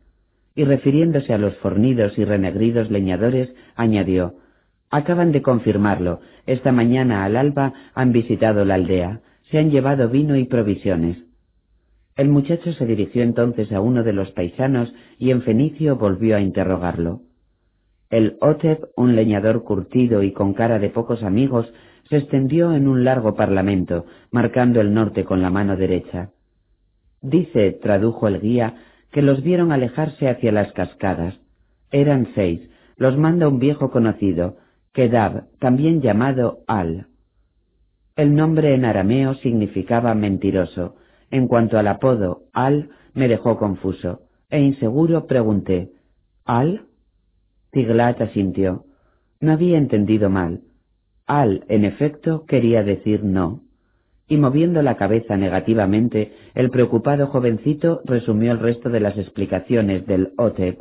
y 0.55 0.65
refiriéndose 0.65 1.35
a 1.35 1.39
los 1.39 1.55
fornidos 1.59 2.19
y 2.19 2.25
renegridos 2.25 2.91
leñadores, 2.91 3.55
añadió 3.77 4.37
Acaban 4.93 5.33
de 5.33 5.41
confirmarlo. 5.41 6.21
Esta 6.47 6.71
mañana 6.71 7.25
al 7.25 7.37
alba 7.37 7.73
han 7.95 8.13
visitado 8.13 8.67
la 8.67 8.75
aldea. 8.75 9.23
Se 9.51 9.59
han 9.59 9.71
llevado 9.71 10.11
vino 10.11 10.37
y 10.37 10.45
provisiones. 10.45 11.17
El 12.15 12.29
muchacho 12.29 12.75
se 12.75 12.85
dirigió 12.85 13.23
entonces 13.23 13.73
a 13.73 13.81
uno 13.81 14.05
de 14.05 14.13
los 14.13 14.31
paisanos 14.33 14.93
y 15.19 15.31
en 15.31 15.41
fenicio 15.43 15.97
volvió 15.97 16.37
a 16.37 16.41
interrogarlo. 16.41 17.23
El 18.11 18.37
Otep, 18.43 18.85
un 18.95 19.17
leñador 19.17 19.65
curtido 19.65 20.23
y 20.23 20.33
con 20.33 20.53
cara 20.53 20.79
de 20.79 20.91
pocos 20.91 21.23
amigos, 21.23 21.73
se 22.11 22.19
extendió 22.19 22.75
en 22.75 22.87
un 22.87 23.03
largo 23.03 23.35
parlamento, 23.35 24.05
marcando 24.31 24.83
el 24.83 24.93
norte 24.93 25.25
con 25.25 25.41
la 25.41 25.49
mano 25.49 25.79
derecha. 25.79 26.33
Dice, 27.23 27.73
tradujo 27.81 28.29
el 28.29 28.41
guía, 28.41 28.75
que 29.11 29.23
los 29.23 29.43
vieron 29.43 29.73
alejarse 29.73 30.29
hacia 30.29 30.53
las 30.53 30.71
cascadas. 30.75 31.41
Eran 31.91 32.29
seis, 32.35 32.61
los 32.99 33.17
manda 33.17 33.49
un 33.49 33.59
viejo 33.59 33.91
conocido, 33.91 34.59
Kedab, 34.93 35.45
también 35.59 36.01
llamado 36.01 36.61
Al. 36.67 37.07
El 38.17 38.35
nombre 38.35 38.75
en 38.75 38.85
arameo 38.85 39.35
significaba 39.35 40.15
mentiroso. 40.15 40.97
En 41.31 41.49
cuanto 41.49 41.79
al 41.79 41.89
apodo 41.89 42.43
Al, 42.53 42.91
me 43.15 43.29
dejó 43.29 43.57
confuso, 43.57 44.21
e 44.51 44.61
inseguro 44.61 45.27
pregunté, 45.27 45.93
¿Al? 46.45 46.83
Tiglat 47.71 48.21
asintió. 48.21 48.85
No 49.41 49.53
había 49.53 49.79
entendido 49.79 50.29
mal. 50.29 50.61
Al, 51.27 51.65
en 51.69 51.85
efecto, 51.85 52.45
quería 52.47 52.83
decir 52.83 53.25
no 53.25 53.63
y 54.33 54.39
moviendo 54.39 54.81
la 54.81 54.97
cabeza 54.97 55.37
negativamente, 55.37 56.33
el 56.55 56.71
preocupado 56.71 57.27
jovencito 57.27 58.01
resumió 58.07 58.53
el 58.53 58.61
resto 58.61 58.89
de 58.89 59.01
las 59.01 59.19
explicaciones 59.19 60.07
del 60.07 60.33
OTEP. 60.39 60.81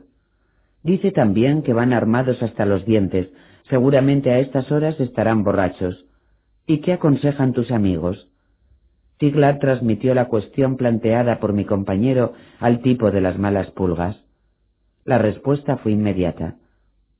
Dice 0.83 1.11
también 1.11 1.61
que 1.61 1.73
van 1.73 1.91
armados 1.91 2.41
hasta 2.41 2.65
los 2.65 2.85
dientes, 2.85 3.27
seguramente 3.71 4.29
a 4.29 4.39
estas 4.39 4.71
horas 4.71 4.99
estarán 4.99 5.43
borrachos. 5.43 6.05
¿Y 6.67 6.81
qué 6.81 6.93
aconsejan 6.93 7.53
tus 7.53 7.71
amigos? 7.71 8.27
Tiglat 9.17 9.59
transmitió 9.61 10.13
la 10.13 10.25
cuestión 10.25 10.77
planteada 10.77 11.39
por 11.39 11.53
mi 11.53 11.63
compañero 11.63 12.33
al 12.59 12.81
tipo 12.81 13.11
de 13.11 13.21
las 13.21 13.39
malas 13.39 13.71
pulgas. 13.71 14.23
La 15.05 15.17
respuesta 15.17 15.77
fue 15.77 15.93
inmediata. 15.93 16.57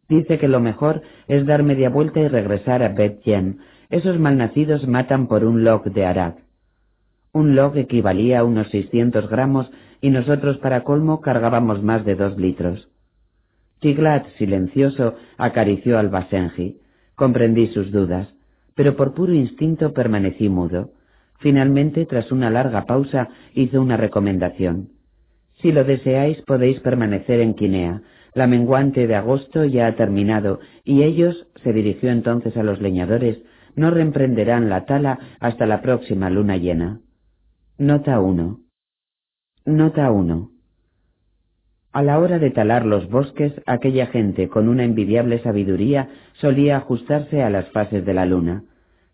Dice 0.10 0.38
que 0.40 0.50
lo 0.50 0.60
mejor 0.60 1.04
es 1.30 1.46
dar 1.46 1.64
media 1.64 1.90
vuelta 1.90 2.20
y 2.20 2.28
regresar 2.28 2.84
a 2.84 2.90
Bet 2.90 3.22
Yen. 3.24 3.60
Esos 3.90 4.20
malnacidos 4.20 4.86
matan 4.88 5.28
por 5.28 5.46
un 5.46 5.64
log 5.64 5.86
de 5.86 6.06
Arak. 6.06 6.38
Un 7.32 7.56
log 7.56 7.78
equivalía 7.78 8.40
a 8.40 8.44
unos 8.44 8.68
600 8.72 9.30
gramos 9.30 9.72
y 10.02 10.10
nosotros 10.10 10.58
para 10.58 10.84
colmo 10.84 11.22
cargábamos 11.22 11.82
más 11.82 12.04
de 12.04 12.16
dos 12.16 12.38
litros. 12.38 12.91
Tiglat, 13.82 14.28
silencioso, 14.38 15.16
acarició 15.38 15.98
al 15.98 16.10
Basenji. 16.10 16.80
Comprendí 17.16 17.68
sus 17.68 17.92
dudas, 17.92 18.28
pero 18.76 18.96
por 18.96 19.16
puro 19.16 19.34
instinto 19.34 19.92
permanecí 19.92 20.50
mudo. 20.50 20.92
Finalmente, 21.40 22.06
tras 22.06 22.32
una 22.32 22.52
larga 22.52 22.86
pausa, 22.86 23.30
hizo 23.56 23.82
una 23.82 23.98
recomendación. 23.98 24.90
Si 25.62 25.72
lo 25.72 25.84
deseáis, 25.84 26.40
podéis 26.44 26.80
permanecer 26.82 27.40
en 27.40 27.56
Quinea. 27.56 28.04
La 28.36 28.46
menguante 28.46 29.08
de 29.08 29.16
agosto 29.16 29.66
ya 29.66 29.88
ha 29.88 29.96
terminado, 29.96 30.60
y 30.84 31.02
ellos, 31.02 31.48
se 31.64 31.74
dirigió 31.74 32.12
entonces 32.12 32.56
a 32.58 32.64
los 32.64 32.80
leñadores, 32.82 33.42
no 33.76 33.90
reemprenderán 33.90 34.70
la 34.70 34.86
tala 34.86 35.18
hasta 35.40 35.66
la 35.66 35.82
próxima 35.82 36.30
luna 36.30 36.58
llena. 36.58 37.02
Nota 37.80 38.20
1. 38.20 38.60
Nota 39.66 40.12
1. 40.12 40.51
A 41.94 42.02
la 42.04 42.20
hora 42.20 42.40
de 42.40 42.52
talar 42.52 42.86
los 42.86 43.10
bosques, 43.10 43.52
aquella 43.66 44.06
gente 44.06 44.48
con 44.48 44.70
una 44.70 44.86
envidiable 44.86 45.40
sabiduría 45.40 46.08
solía 46.34 46.78
ajustarse 46.78 47.44
a 47.44 47.50
las 47.50 47.70
fases 47.72 48.06
de 48.06 48.14
la 48.14 48.26
luna. 48.26 48.64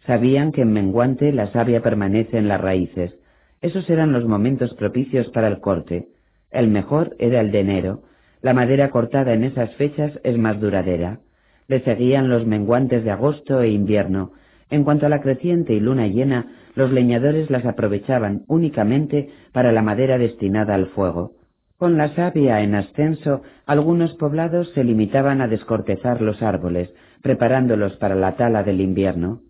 Sabían 0.06 0.52
que 0.52 0.62
en 0.62 0.74
menguante 0.74 1.32
la 1.32 1.52
savia 1.52 1.82
permanece 1.82 2.38
en 2.38 2.48
las 2.48 2.62
raíces. 2.62 3.16
Esos 3.62 3.90
eran 3.90 4.12
los 4.12 4.26
momentos 4.26 4.76
propicios 4.76 5.28
para 5.30 5.48
el 5.48 5.60
corte. 5.60 6.10
El 6.52 6.68
mejor 6.68 7.16
era 7.18 7.42
el 7.42 7.52
de 7.52 7.62
enero. 7.62 8.04
La 8.44 8.54
madera 8.54 8.92
cortada 8.92 9.34
en 9.34 9.44
esas 9.44 9.74
fechas 9.76 10.12
es 10.24 10.38
más 10.38 10.60
duradera. 10.60 11.22
Le 11.68 11.80
seguían 11.82 12.30
los 12.30 12.46
menguantes 12.46 13.04
de 13.04 13.10
agosto 13.10 13.60
e 13.60 13.70
invierno. 13.70 14.34
En 14.70 14.84
cuanto 14.84 15.08
a 15.08 15.10
la 15.10 15.22
creciente 15.22 15.74
y 15.74 15.80
luna 15.80 16.06
llena, 16.08 16.46
los 16.76 16.92
leñadores 16.92 17.50
las 17.50 17.66
aprovechaban 17.66 18.44
únicamente 18.48 19.30
para 19.52 19.72
la 19.72 19.82
madera 19.82 20.20
destinada 20.20 20.76
al 20.76 20.88
fuego. 20.88 21.32
Con 21.78 21.96
la 21.96 22.16
savia 22.16 22.62
en 22.62 22.74
ascenso, 22.74 23.44
algunos 23.68 24.16
poblados 24.16 24.72
se 24.74 24.84
limitaban 24.84 25.42
a 25.42 25.48
descortezar 25.48 26.22
los 26.22 26.42
árboles, 26.42 26.92
preparándolos 27.22 27.96
para 27.98 28.16
la 28.16 28.36
tala 28.36 28.64
del 28.64 28.82
invierno. 28.82 29.42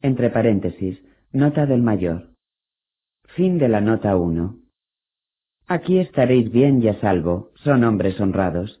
Entre 0.00 0.30
paréntesis, 0.30 0.98
nota 1.32 1.66
del 1.66 1.82
mayor. 1.82 2.28
Fin 3.34 3.58
de 3.58 3.68
la 3.68 3.82
nota 3.82 4.16
1. 4.16 4.56
Aquí 5.66 5.98
estaréis 5.98 6.50
bien 6.50 6.82
y 6.82 6.88
a 6.88 6.98
salvo, 7.00 7.50
son 7.56 7.84
hombres 7.84 8.18
honrados. 8.20 8.80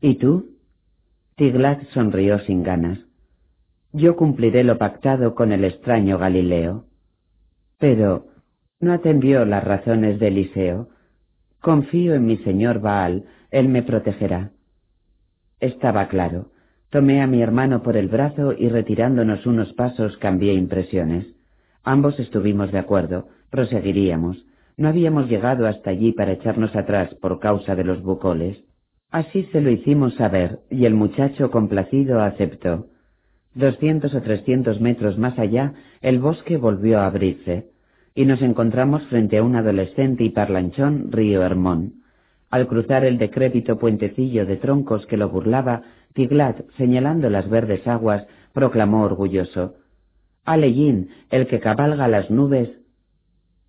¿Y 0.00 0.14
tú? 0.14 0.56
Tiglat 1.36 1.82
sonrió 1.90 2.38
sin 2.40 2.62
ganas. 2.62 2.98
Yo 3.92 4.16
cumpliré 4.16 4.64
lo 4.64 4.78
pactado 4.78 5.34
con 5.34 5.52
el 5.52 5.64
extraño 5.64 6.16
Galileo. 6.16 6.86
Pero, 7.78 8.28
¿no 8.78 8.94
atendió 8.94 9.44
las 9.44 9.64
razones 9.64 10.18
de 10.18 10.28
Eliseo? 10.28 10.88
Confío 11.60 12.14
en 12.14 12.24
mi 12.24 12.38
señor 12.38 12.80
Baal, 12.80 13.24
él 13.50 13.68
me 13.68 13.82
protegerá. 13.82 14.52
Estaba 15.60 16.08
claro. 16.08 16.52
Tomé 16.88 17.20
a 17.20 17.26
mi 17.26 17.42
hermano 17.42 17.82
por 17.82 17.98
el 17.98 18.08
brazo 18.08 18.52
y 18.56 18.68
retirándonos 18.68 19.44
unos 19.46 19.72
pasos 19.74 20.16
cambié 20.16 20.54
impresiones. 20.54 21.26
Ambos 21.84 22.18
estuvimos 22.18 22.72
de 22.72 22.78
acuerdo, 22.78 23.28
proseguiríamos. 23.50 24.44
No 24.78 24.88
habíamos 24.88 25.28
llegado 25.28 25.66
hasta 25.66 25.90
allí 25.90 26.12
para 26.12 26.32
echarnos 26.32 26.74
atrás 26.74 27.14
por 27.20 27.38
causa 27.40 27.76
de 27.76 27.84
los 27.84 28.02
bucoles. 28.02 28.64
Así 29.10 29.44
se 29.52 29.60
lo 29.60 29.70
hicimos 29.70 30.14
saber, 30.14 30.60
y 30.70 30.86
el 30.86 30.94
muchacho 30.94 31.50
complacido 31.50 32.22
aceptó. 32.22 32.86
Doscientos 33.54 34.14
o 34.14 34.22
trescientos 34.22 34.80
metros 34.80 35.18
más 35.18 35.38
allá, 35.38 35.74
el 36.00 36.20
bosque 36.20 36.56
volvió 36.56 37.00
a 37.00 37.06
abrirse 37.06 37.69
y 38.14 38.24
nos 38.24 38.42
encontramos 38.42 39.02
frente 39.08 39.38
a 39.38 39.42
un 39.42 39.56
adolescente 39.56 40.24
y 40.24 40.30
parlanchón 40.30 41.12
río 41.12 41.42
Hermón. 41.42 41.94
Al 42.50 42.66
cruzar 42.66 43.04
el 43.04 43.18
decrépito 43.18 43.78
puentecillo 43.78 44.44
de 44.46 44.56
troncos 44.56 45.06
que 45.06 45.16
lo 45.16 45.28
burlaba, 45.28 45.82
Tiglat, 46.14 46.62
señalando 46.76 47.30
las 47.30 47.48
verdes 47.48 47.86
aguas, 47.86 48.26
proclamó 48.52 49.02
orgulloso 49.02 49.76
Aleyín, 50.44 51.10
el 51.30 51.46
que 51.46 51.60
cabalga 51.60 52.08
las 52.08 52.30
nubes. 52.30 52.70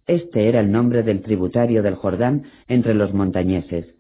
Este 0.07 0.47
era 0.47 0.61
el 0.61 0.72
nombre 0.72 1.03
del 1.03 1.22
tributario 1.22 1.84
del 1.84 1.95
Jordán 1.95 2.43
entre 2.68 2.95
los 2.95 3.13
montañeses. 3.13 3.93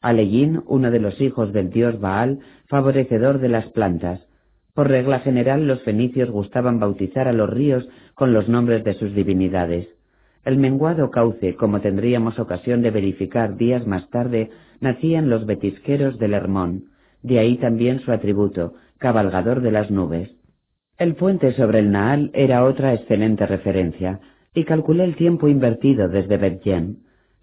Aleyín, 0.00 0.62
uno 0.66 0.90
de 0.90 1.00
los 1.00 1.20
hijos 1.20 1.52
del 1.52 1.70
dios 1.70 1.98
Baal, 1.98 2.38
favorecedor 2.68 3.40
de 3.40 3.48
las 3.48 3.66
plantas. 3.70 4.27
Por 4.78 4.90
regla 4.90 5.18
general 5.18 5.66
los 5.66 5.82
fenicios 5.82 6.30
gustaban 6.30 6.78
bautizar 6.78 7.26
a 7.26 7.32
los 7.32 7.50
ríos 7.50 7.88
con 8.14 8.32
los 8.32 8.48
nombres 8.48 8.84
de 8.84 8.94
sus 8.94 9.12
divinidades. 9.12 9.88
El 10.44 10.56
menguado 10.56 11.10
cauce, 11.10 11.56
como 11.56 11.80
tendríamos 11.80 12.38
ocasión 12.38 12.80
de 12.80 12.92
verificar 12.92 13.56
días 13.56 13.84
más 13.88 14.08
tarde, 14.10 14.50
nacía 14.78 15.18
en 15.18 15.30
los 15.30 15.46
betisqueros 15.46 16.16
del 16.20 16.32
Hermón, 16.32 16.84
de 17.24 17.40
ahí 17.40 17.56
también 17.56 17.98
su 17.98 18.12
atributo, 18.12 18.74
cabalgador 18.98 19.62
de 19.62 19.72
las 19.72 19.90
nubes. 19.90 20.30
El 20.96 21.16
puente 21.16 21.54
sobre 21.54 21.80
el 21.80 21.90
Naal 21.90 22.30
era 22.32 22.62
otra 22.62 22.94
excelente 22.94 23.46
referencia, 23.46 24.20
y 24.54 24.62
calculé 24.62 25.02
el 25.02 25.16
tiempo 25.16 25.48
invertido 25.48 26.08
desde 26.08 26.36
Betjen. 26.36 26.98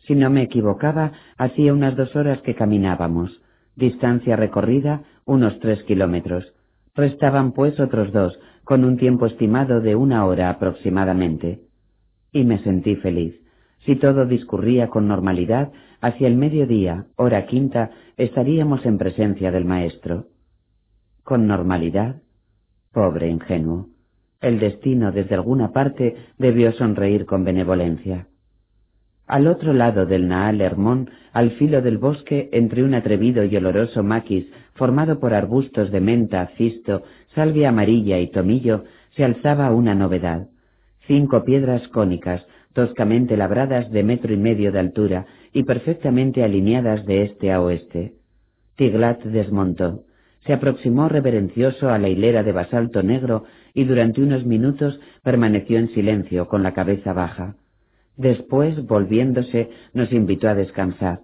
Si 0.07 0.15
no 0.15 0.29
me 0.29 0.43
equivocaba, 0.43 1.11
hacía 1.37 1.73
unas 1.73 1.97
dos 1.97 2.15
horas 2.15 2.39
que 2.43 2.55
caminábamos, 2.55 3.41
distancia 3.75 4.37
recorrida 4.37 5.03
unos 5.25 5.59
tres 5.59 5.83
kilómetros. 5.83 6.54
Restaban 6.95 7.51
pues 7.51 7.79
otros 7.79 8.11
dos, 8.13 8.39
con 8.63 8.85
un 8.85 8.97
tiempo 8.97 9.25
estimado 9.25 9.81
de 9.81 9.95
una 9.95 10.25
hora 10.25 10.49
aproximadamente. 10.49 11.61
Y 12.31 12.45
me 12.45 12.59
sentí 12.59 12.95
feliz. 12.95 13.35
Si 13.85 13.97
todo 13.97 14.25
discurría 14.25 14.87
con 14.87 15.07
normalidad, 15.07 15.71
hacia 16.01 16.27
el 16.27 16.35
mediodía, 16.35 17.05
hora 17.17 17.45
quinta, 17.45 17.91
estaríamos 18.17 18.85
en 18.85 18.97
presencia 18.97 19.51
del 19.51 19.65
maestro. 19.65 20.27
¿Con 21.23 21.47
normalidad? 21.47 22.21
Pobre 22.91 23.29
ingenuo. 23.29 23.89
El 24.41 24.59
destino 24.59 25.11
desde 25.11 25.35
alguna 25.35 25.71
parte 25.71 26.15
debió 26.37 26.71
sonreír 26.73 27.25
con 27.25 27.43
benevolencia. 27.43 28.27
Al 29.27 29.47
otro 29.47 29.73
lado 29.73 30.05
del 30.05 30.27
Naal 30.27 30.61
Hermón, 30.61 31.09
al 31.33 31.51
filo 31.51 31.81
del 31.81 31.97
bosque, 31.97 32.49
entre 32.53 32.83
un 32.83 32.93
atrevido 32.93 33.43
y 33.43 33.55
oloroso 33.55 34.03
maquis 34.03 34.45
formado 34.75 35.19
por 35.19 35.33
arbustos 35.33 35.91
de 35.91 36.01
menta, 36.01 36.51
cisto, 36.57 37.03
salvia 37.33 37.69
amarilla 37.69 38.19
y 38.19 38.27
tomillo, 38.27 38.83
se 39.15 39.23
alzaba 39.23 39.71
una 39.71 39.95
novedad. 39.95 40.47
Cinco 41.07 41.43
piedras 41.43 41.87
cónicas, 41.89 42.45
toscamente 42.73 43.37
labradas 43.37 43.89
de 43.91 44.03
metro 44.03 44.33
y 44.33 44.37
medio 44.37 44.71
de 44.71 44.79
altura 44.79 45.25
y 45.53 45.63
perfectamente 45.63 46.43
alineadas 46.43 47.05
de 47.05 47.23
este 47.23 47.51
a 47.51 47.61
oeste. 47.61 48.13
Tiglat 48.75 49.23
desmontó. 49.23 50.03
Se 50.45 50.53
aproximó 50.53 51.07
reverencioso 51.07 51.89
a 51.89 51.97
la 51.97 52.09
hilera 52.09 52.43
de 52.43 52.51
basalto 52.51 53.01
negro 53.01 53.45
y 53.73 53.85
durante 53.85 54.21
unos 54.21 54.45
minutos 54.45 54.99
permaneció 55.23 55.79
en 55.79 55.89
silencio 55.93 56.47
con 56.47 56.61
la 56.61 56.73
cabeza 56.73 57.13
baja. 57.13 57.55
Después, 58.17 58.85
volviéndose, 58.85 59.69
nos 59.93 60.11
invitó 60.11 60.49
a 60.49 60.55
descansar. 60.55 61.21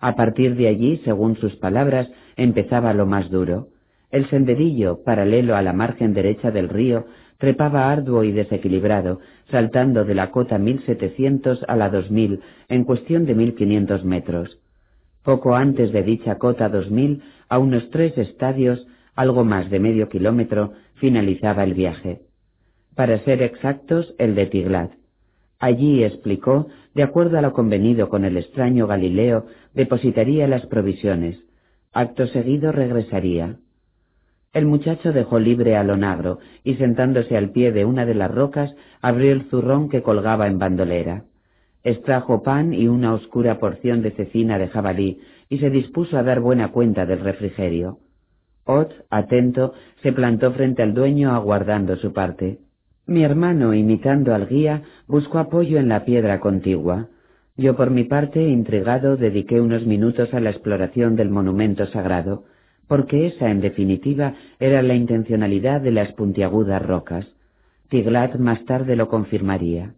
A 0.00 0.14
partir 0.14 0.54
de 0.56 0.68
allí, 0.68 1.00
según 1.04 1.36
sus 1.36 1.56
palabras, 1.56 2.08
empezaba 2.38 2.94
lo 2.94 3.04
más 3.04 3.28
duro. 3.28 3.68
El 4.10 4.30
senderillo, 4.30 5.02
paralelo 5.04 5.54
a 5.56 5.60
la 5.60 5.74
margen 5.74 6.14
derecha 6.14 6.50
del 6.50 6.70
río, 6.70 7.04
trepaba 7.36 7.90
arduo 7.90 8.24
y 8.24 8.32
desequilibrado, 8.32 9.20
saltando 9.50 10.04
de 10.04 10.14
la 10.14 10.30
cota 10.30 10.56
1700 10.56 11.64
a 11.68 11.76
la 11.76 11.90
2000 11.90 12.40
en 12.68 12.84
cuestión 12.84 13.26
de 13.26 13.34
1500 13.34 14.04
metros. 14.04 14.58
Poco 15.22 15.54
antes 15.54 15.92
de 15.92 16.02
dicha 16.02 16.38
cota 16.38 16.68
2000, 16.68 17.22
a 17.48 17.58
unos 17.58 17.90
tres 17.90 18.16
estadios, 18.16 18.86
algo 19.14 19.44
más 19.44 19.68
de 19.68 19.80
medio 19.80 20.08
kilómetro, 20.08 20.72
finalizaba 20.94 21.64
el 21.64 21.74
viaje. 21.74 22.20
Para 22.94 23.18
ser 23.24 23.42
exactos, 23.42 24.14
el 24.18 24.34
de 24.34 24.46
Tiglat. 24.46 24.92
Allí, 25.58 26.04
explicó, 26.04 26.68
de 26.94 27.02
acuerdo 27.02 27.36
a 27.38 27.42
lo 27.42 27.52
convenido 27.52 28.08
con 28.08 28.24
el 28.24 28.36
extraño 28.36 28.86
Galileo, 28.86 29.46
depositaría 29.74 30.46
las 30.46 30.66
provisiones. 30.66 31.47
Acto 32.00 32.28
seguido 32.28 32.70
regresaría. 32.70 33.56
El 34.52 34.66
muchacho 34.66 35.12
dejó 35.12 35.40
libre 35.40 35.76
al 35.76 35.90
onagro 35.90 36.38
y 36.62 36.74
sentándose 36.74 37.36
al 37.36 37.50
pie 37.50 37.72
de 37.72 37.84
una 37.84 38.06
de 38.06 38.14
las 38.14 38.30
rocas 38.30 38.72
abrió 39.02 39.32
el 39.32 39.50
zurrón 39.50 39.88
que 39.88 40.00
colgaba 40.00 40.46
en 40.46 40.60
bandolera. 40.60 41.24
Extrajo 41.82 42.44
pan 42.44 42.72
y 42.72 42.86
una 42.86 43.14
oscura 43.14 43.58
porción 43.58 44.00
de 44.02 44.12
cecina 44.12 44.60
de 44.60 44.68
jabalí 44.68 45.18
y 45.48 45.58
se 45.58 45.70
dispuso 45.70 46.16
a 46.16 46.22
dar 46.22 46.38
buena 46.38 46.70
cuenta 46.70 47.04
del 47.04 47.18
refrigerio. 47.18 47.98
Ot, 48.64 48.94
atento, 49.10 49.74
se 50.00 50.12
plantó 50.12 50.52
frente 50.52 50.84
al 50.84 50.94
dueño 50.94 51.32
aguardando 51.32 51.96
su 51.96 52.12
parte. 52.12 52.60
Mi 53.06 53.24
hermano, 53.24 53.74
imitando 53.74 54.36
al 54.36 54.46
guía, 54.46 54.84
buscó 55.08 55.40
apoyo 55.40 55.80
en 55.80 55.88
la 55.88 56.04
piedra 56.04 56.38
contigua. 56.38 57.08
Yo, 57.58 57.74
por 57.74 57.90
mi 57.90 58.04
parte, 58.04 58.40
intrigado, 58.40 59.16
dediqué 59.16 59.60
unos 59.60 59.84
minutos 59.84 60.32
a 60.32 60.38
la 60.38 60.50
exploración 60.50 61.16
del 61.16 61.28
monumento 61.28 61.86
sagrado, 61.86 62.44
porque 62.86 63.26
esa, 63.26 63.50
en 63.50 63.60
definitiva, 63.60 64.34
era 64.60 64.80
la 64.80 64.94
intencionalidad 64.94 65.80
de 65.80 65.90
las 65.90 66.12
puntiagudas 66.12 66.80
rocas. 66.80 67.26
Tiglat 67.88 68.36
más 68.36 68.64
tarde 68.64 68.94
lo 68.94 69.08
confirmaría. 69.08 69.94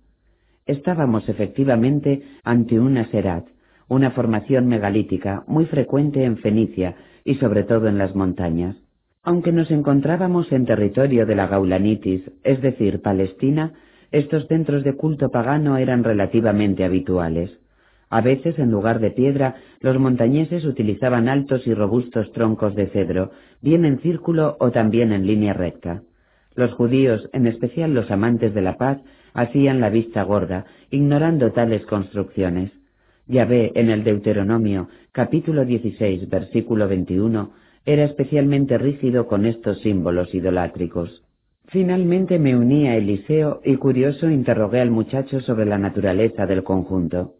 Estábamos 0.65 1.29
efectivamente 1.29 2.23
ante 2.45 2.81
una 2.81 3.11
serat, 3.11 3.45
una 3.89 4.13
formación 4.13 4.67
megalítica 4.67 5.45
muy 5.47 5.67
frecuente 5.67 6.25
en 6.25 6.39
Fenicia 6.39 6.95
y 7.25 7.35
sobre 7.35 7.65
todo 7.65 7.89
en 7.89 7.99
las 7.99 8.15
montañas. 8.15 8.77
Aunque 9.23 9.53
nos 9.53 9.71
encontrábamos 9.71 10.51
en 10.51 10.65
territorio 10.65 11.27
de 11.27 11.35
la 11.35 11.47
Gaulanitis, 11.47 12.23
es 12.43 12.63
decir, 12.63 13.03
Palestina, 13.03 13.75
estos 14.13 14.47
centros 14.49 14.85
de 14.85 14.95
culto 14.95 15.31
pagano 15.31 15.77
eran 15.77 16.05
relativamente 16.05 16.85
habituales. 16.85 17.51
A 18.09 18.21
veces, 18.21 18.59
en 18.59 18.71
lugar 18.73 18.99
de 18.99 19.13
piedra, 19.13 19.57
los 19.81 19.99
montañeses 19.99 20.65
utilizaban 20.65 21.29
altos 21.29 21.67
y 21.67 21.75
robustos 21.75 22.33
troncos 22.33 22.75
de 22.75 22.89
cedro, 22.89 23.31
bien 23.61 23.85
en 23.85 24.01
círculo 24.01 24.57
o 24.59 24.73
también 24.73 25.13
en 25.13 25.27
línea 25.27 25.53
recta. 25.53 26.03
Los 26.57 26.73
judíos, 26.73 27.31
en 27.33 27.47
especial 27.47 27.95
los 27.95 28.11
amantes 28.11 28.53
de 28.53 28.63
la 28.63 28.77
paz, 28.77 28.99
hacían 29.33 29.81
la 29.81 29.91
vista 29.91 30.25
gorda, 30.25 30.67
ignorando 30.91 31.53
tales 31.53 31.87
construcciones. 31.87 32.73
Yahvé, 33.29 33.71
en 33.77 33.91
el 33.91 34.03
Deuteronomio, 34.03 34.89
capítulo 35.13 35.65
16, 35.65 36.29
versículo 36.29 36.89
21, 36.89 37.53
era 37.87 38.05
especialmente 38.05 38.77
rígido 38.77 39.29
con 39.29 39.47
estos 39.47 39.81
símbolos 39.83 40.35
idolátricos. 40.35 41.23
Finalmente 41.71 42.41
me 42.41 42.57
uní 42.57 42.89
a 42.89 42.97
Eliseo 42.97 43.61
y 43.65 43.77
curioso 43.77 44.29
interrogué 44.29 44.81
al 44.81 44.91
muchacho 44.91 45.41
sobre 45.41 45.67
la 45.67 45.79
naturaleza 45.79 46.45
del 46.45 46.65
conjunto. 46.65 47.35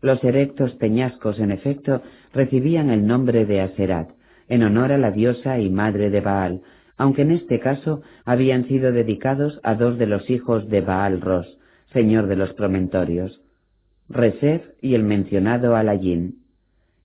Los 0.00 0.22
erectos 0.22 0.72
peñascos, 0.74 1.40
en 1.40 1.50
efecto, 1.50 2.00
recibían 2.32 2.90
el 2.90 3.08
nombre 3.08 3.44
de 3.44 3.60
Aserat, 3.60 4.10
en 4.48 4.62
honor 4.62 4.92
a 4.92 4.98
la 4.98 5.10
diosa 5.10 5.58
y 5.58 5.68
madre 5.68 6.10
de 6.10 6.20
Baal, 6.20 6.60
aunque 6.96 7.22
en 7.22 7.32
este 7.32 7.58
caso 7.58 8.02
habían 8.24 8.68
sido 8.68 8.92
dedicados 8.92 9.58
a 9.64 9.74
dos 9.74 9.98
de 9.98 10.06
los 10.06 10.30
hijos 10.30 10.68
de 10.68 10.80
Baal 10.80 11.20
Ros, 11.20 11.58
señor 11.92 12.28
de 12.28 12.36
los 12.36 12.52
promentorios, 12.52 13.42
Resef 14.08 14.62
y 14.80 14.94
el 14.94 15.02
mencionado 15.02 15.74
Alayin. 15.74 16.36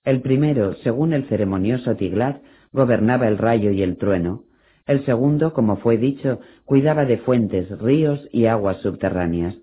El 0.04 0.20
primero, 0.20 0.74
según 0.84 1.12
el 1.12 1.24
ceremonioso 1.24 1.96
Tiglat, 1.96 2.40
gobernaba 2.72 3.26
el 3.26 3.36
rayo 3.36 3.72
y 3.72 3.82
el 3.82 3.96
trueno. 3.96 4.44
El 4.88 5.04
segundo, 5.04 5.52
como 5.52 5.76
fue 5.76 5.98
dicho, 5.98 6.40
cuidaba 6.64 7.04
de 7.04 7.18
fuentes, 7.18 7.70
ríos 7.78 8.28
y 8.32 8.46
aguas 8.46 8.78
subterráneas. 8.78 9.54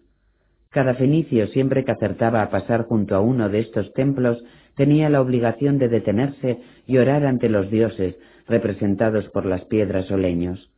Cada 0.70 0.94
fenicio, 0.94 1.48
siempre 1.48 1.84
que 1.84 1.92
acertaba 1.92 2.42
a 2.42 2.50
pasar 2.50 2.86
junto 2.86 3.16
a 3.16 3.20
uno 3.20 3.50
de 3.50 3.60
estos 3.60 3.92
templos, 3.94 4.42
tenía 4.76 5.10
la 5.10 5.20
obligación 5.20 5.78
de 5.78 5.90
detenerse 5.90 6.60
y 6.88 6.98
orar 6.98 7.26
ante 7.26 7.50
los 7.50 7.70
dioses, 7.70 8.16
representados 8.48 9.28
por 9.32 9.46
las 9.46 9.66
piedras 9.66 10.10
o 10.12 10.16
leños. 10.16 10.72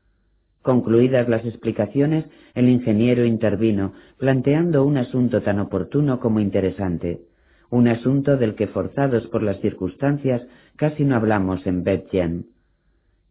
Concluidas 0.63 1.29
las 1.29 1.45
explicaciones, 1.45 2.25
el 2.55 2.69
ingeniero 2.69 3.25
intervino, 3.25 3.93
planteando 4.17 4.83
un 4.83 4.97
asunto 4.97 5.43
tan 5.43 5.59
oportuno 5.59 6.19
como 6.19 6.39
interesante 6.39 7.21
un 7.69 7.87
asunto 7.87 8.37
del 8.37 8.55
que 8.55 8.67
forzados 8.67 9.27
por 9.27 9.43
las 9.43 9.59
circunstancias 9.59 10.41
casi 10.75 11.03
no 11.03 11.15
hablamos 11.15 11.65
en 11.67 11.83
Betjen. 11.83 12.45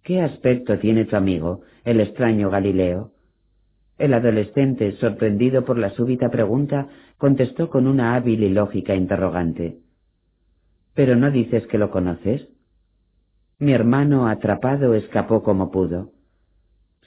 ¿Qué 0.06 0.22
aspecto 0.22 0.78
tiene 0.78 1.04
tu 1.04 1.16
amigo, 1.16 1.62
el 1.84 1.98
extraño 1.98 2.48
Galileo? 2.48 3.10
El 3.98 4.14
adolescente, 4.14 4.92
sorprendido 5.00 5.64
por 5.64 5.78
la 5.78 5.90
súbita 5.90 6.30
pregunta, 6.30 6.86
contestó 7.18 7.70
con 7.70 7.88
una 7.88 8.14
hábil 8.14 8.44
y 8.44 8.50
lógica 8.50 8.94
interrogante. 8.94 9.78
¿Pero 10.94 11.16
no 11.16 11.32
dices 11.32 11.66
que 11.66 11.78
lo 11.78 11.90
conoces? 11.90 12.48
Mi 13.58 13.72
hermano, 13.72 14.28
atrapado, 14.28 14.94
escapó 14.94 15.42
como 15.42 15.72
pudo. 15.72 16.12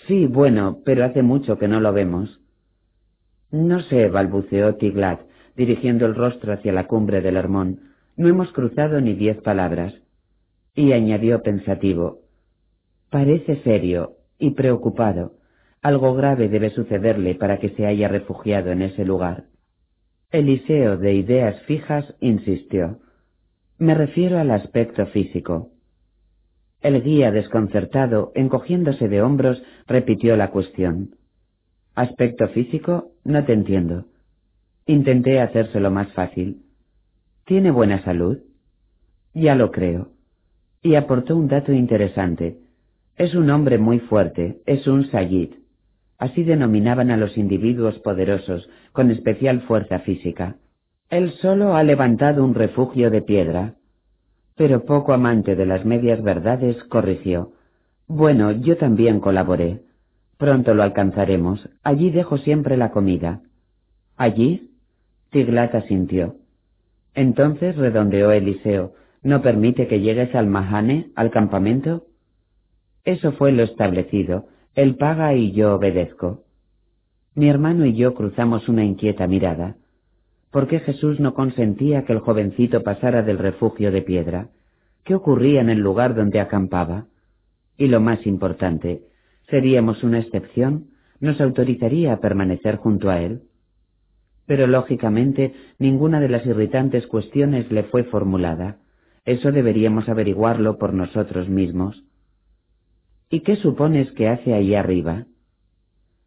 Sí, 0.05 0.25
bueno, 0.25 0.79
pero 0.83 1.05
hace 1.05 1.23
mucho 1.23 1.57
que 1.57 1.69
no 1.69 1.79
lo 1.79 1.93
vemos. 1.93 2.41
No 3.49 3.79
sé, 3.79 4.09
balbuceó 4.09 4.75
Tiglat, 4.75 5.21
dirigiendo 5.55 6.05
el 6.05 6.15
rostro 6.15 6.51
hacia 6.51 6.73
la 6.73 6.85
cumbre 6.85 7.21
del 7.21 7.37
Hermón, 7.37 7.79
no 8.17 8.27
hemos 8.27 8.51
cruzado 8.51 8.99
ni 8.99 9.13
diez 9.13 9.39
palabras. 9.41 9.93
Y 10.75 10.91
añadió 10.91 11.41
pensativo, 11.41 12.23
parece 13.09 13.61
serio 13.63 14.17
y 14.37 14.51
preocupado. 14.51 15.33
Algo 15.81 16.13
grave 16.13 16.49
debe 16.49 16.69
sucederle 16.71 17.35
para 17.35 17.59
que 17.59 17.69
se 17.69 17.85
haya 17.85 18.07
refugiado 18.07 18.71
en 18.71 18.81
ese 18.81 19.05
lugar. 19.05 19.45
Eliseo, 20.31 20.97
de 20.97 21.13
ideas 21.13 21.61
fijas, 21.63 22.13
insistió. 22.19 22.99
Me 23.77 23.95
refiero 23.95 24.39
al 24.39 24.51
aspecto 24.51 25.05
físico. 25.07 25.71
El 26.81 27.01
guía, 27.01 27.31
desconcertado, 27.31 28.31
encogiéndose 28.35 29.07
de 29.07 29.21
hombros, 29.21 29.61
repitió 29.87 30.37
la 30.37 30.51
cuestión. 30.51 31.15
¿Aspecto 31.95 32.47
físico? 32.49 33.11
No 33.23 33.43
te 33.45 33.53
entiendo. 33.53 34.05
Intenté 34.85 35.41
hacérselo 35.41 35.91
más 35.91 36.11
fácil. 36.13 36.63
¿Tiene 37.45 37.71
buena 37.71 38.03
salud? 38.03 38.39
Ya 39.33 39.55
lo 39.55 39.71
creo. 39.71 40.11
Y 40.81 40.95
aportó 40.95 41.35
un 41.35 41.47
dato 41.47 41.73
interesante. 41.73 42.57
Es 43.19 43.35
un 43.35 43.49
hombre 43.49 43.77
muy 43.77 43.99
fuerte, 43.99 44.61
es 44.65 44.87
un 44.87 45.11
Sayid. 45.11 45.49
Así 46.17 46.43
denominaban 46.43 47.11
a 47.11 47.17
los 47.17 47.37
individuos 47.37 47.99
poderosos, 47.99 48.69
con 48.93 49.11
especial 49.11 49.59
fuerza 49.63 49.99
física. 49.99 50.55
Él 51.09 51.33
solo 51.41 51.75
ha 51.75 51.83
levantado 51.83 52.45
un 52.45 52.55
refugio 52.55 53.11
de 53.11 53.21
piedra. 53.21 53.75
Pero 54.55 54.85
poco 54.85 55.11
amante 55.11 55.57
de 55.57 55.65
las 55.65 55.83
medias 55.83 56.23
verdades, 56.23 56.81
corrigió. 56.85 57.51
Bueno, 58.07 58.51
yo 58.53 58.77
también 58.77 59.19
colaboré. 59.19 59.81
Pronto 60.37 60.73
lo 60.73 60.83
alcanzaremos. 60.83 61.69
Allí 61.83 62.11
dejo 62.11 62.37
siempre 62.37 62.77
la 62.77 62.91
comida. 62.91 63.41
¿Allí? 64.15 64.71
Tiglat 65.29 65.75
asintió. 65.75 66.37
Entonces 67.15 67.75
redondeó 67.75 68.31
Eliseo, 68.31 68.93
¿no 69.23 69.41
permite 69.41 69.87
que 69.87 69.99
llegues 69.99 70.33
al 70.35 70.47
Mahane, 70.47 71.11
al 71.15 71.31
campamento? 71.31 72.05
Eso 73.05 73.31
fue 73.33 73.51
lo 73.51 73.63
establecido, 73.63 74.47
él 74.75 74.95
paga 74.95 75.33
y 75.33 75.51
yo 75.51 75.75
obedezco. 75.75 76.43
Mi 77.35 77.49
hermano 77.49 77.85
y 77.85 77.95
yo 77.95 78.13
cruzamos 78.13 78.69
una 78.69 78.83
inquieta 78.83 79.27
mirada. 79.27 79.77
¿Por 80.51 80.67
qué 80.67 80.79
Jesús 80.79 81.19
no 81.19 81.33
consentía 81.33 82.05
que 82.05 82.13
el 82.13 82.19
jovencito 82.19 82.83
pasara 82.83 83.21
del 83.21 83.37
refugio 83.37 83.91
de 83.91 84.01
piedra? 84.01 84.49
¿Qué 85.03 85.15
ocurría 85.15 85.61
en 85.61 85.69
el 85.69 85.79
lugar 85.79 86.15
donde 86.15 86.39
acampaba? 86.39 87.05
Y 87.77 87.87
lo 87.87 87.99
más 88.01 88.25
importante, 88.25 89.03
¿seríamos 89.49 90.03
una 90.03 90.19
excepción? 90.19 90.87
¿Nos 91.19 91.39
autorizaría 91.39 92.13
a 92.13 92.19
permanecer 92.19 92.77
junto 92.77 93.09
a 93.09 93.21
él? 93.21 93.43
pero 94.49 94.65
lógicamente 94.65 95.53
ninguna 95.77 96.19
de 96.19 96.27
las 96.27 96.43
irritantes 96.43 97.05
cuestiones 97.05 97.71
le 97.71 97.83
fue 97.83 98.03
formulada. 98.05 98.77
Eso 99.23 99.51
deberíamos 99.51 100.09
averiguarlo 100.09 100.79
por 100.79 100.91
nosotros 100.91 101.47
mismos. 101.47 102.03
¿Y 103.29 103.41
qué 103.41 103.57
supones 103.57 104.11
que 104.13 104.27
hace 104.27 104.53
ahí 104.53 104.73
arriba? 104.73 105.25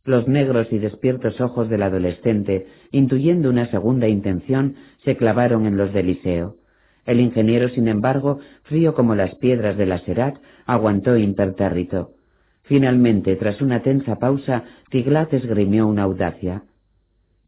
Los 0.04 0.28
negros 0.28 0.68
y 0.70 0.78
despiertos 0.78 1.40
ojos 1.40 1.68
del 1.68 1.82
adolescente, 1.82 2.66
intuyendo 2.92 3.50
una 3.50 3.66
segunda 3.70 4.06
intención, 4.06 4.76
se 5.04 5.16
clavaron 5.16 5.66
en 5.66 5.76
los 5.76 5.92
de 5.92 6.00
Eliseo. 6.00 6.56
El 7.04 7.20
ingeniero, 7.20 7.68
sin 7.70 7.88
embargo, 7.88 8.38
frío 8.64 8.94
como 8.94 9.16
las 9.16 9.34
piedras 9.36 9.76
de 9.76 9.86
la 9.86 9.98
Serat, 9.98 10.36
aguantó 10.64 11.16
impertérrito. 11.16 12.12
Finalmente, 12.62 13.34
tras 13.34 13.60
una 13.60 13.82
tensa 13.82 14.20
pausa, 14.20 14.64
Tiglat 14.90 15.32
esgrimió 15.34 15.88
una 15.88 16.04
audacia. 16.04 16.62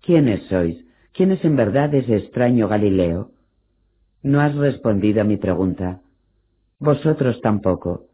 ¿Quiénes 0.01 0.43
sois? 0.49 0.85
¿Quién 1.13 1.31
es 1.31 1.45
en 1.45 1.55
verdad 1.55 1.95
ese 1.95 2.17
extraño 2.17 2.67
Galileo? 2.67 3.31
No 4.23 4.41
has 4.41 4.57
respondido 4.57 5.21
a 5.21 5.25
mi 5.25 5.37
pregunta. 5.37 6.01
Vosotros 6.81 7.41
tampoco. 7.41 8.09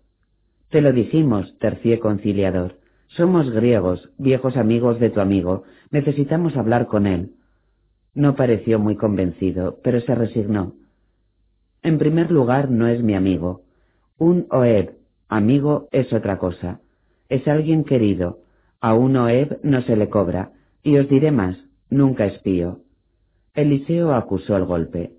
Te 0.70 0.80
lo 0.80 0.92
dijimos, 0.92 1.58
tercié 1.58 1.98
conciliador. 1.98 2.76
Somos 3.08 3.50
griegos, 3.50 4.10
viejos 4.18 4.56
amigos 4.56 5.00
de 5.00 5.10
tu 5.10 5.20
amigo. 5.20 5.64
Necesitamos 5.90 6.56
hablar 6.56 6.86
con 6.86 7.08
él. 7.08 7.32
No 8.14 8.36
pareció 8.36 8.78
muy 8.78 8.94
convencido, 8.94 9.78
pero 9.82 10.00
se 10.00 10.14
resignó. 10.14 10.74
En 11.82 11.98
primer 11.98 12.30
lugar, 12.30 12.70
no 12.70 12.86
es 12.86 13.02
mi 13.02 13.14
amigo. 13.14 13.62
Un 14.16 14.46
Oeb, 14.50 14.96
amigo, 15.28 15.88
es 15.90 16.12
otra 16.12 16.38
cosa. 16.38 16.80
Es 17.28 17.48
alguien 17.48 17.84
querido. 17.84 18.38
A 18.80 18.94
un 18.94 19.16
Oeb 19.16 19.58
no 19.64 19.82
se 19.82 19.96
le 19.96 20.08
cobra. 20.08 20.52
Y 20.84 20.98
os 20.98 21.08
diré 21.08 21.32
más. 21.32 21.56
Nunca 21.88 22.26
espío. 22.26 22.80
Eliseo 23.54 24.14
acusó 24.14 24.56
el 24.56 24.66
golpe. 24.66 25.14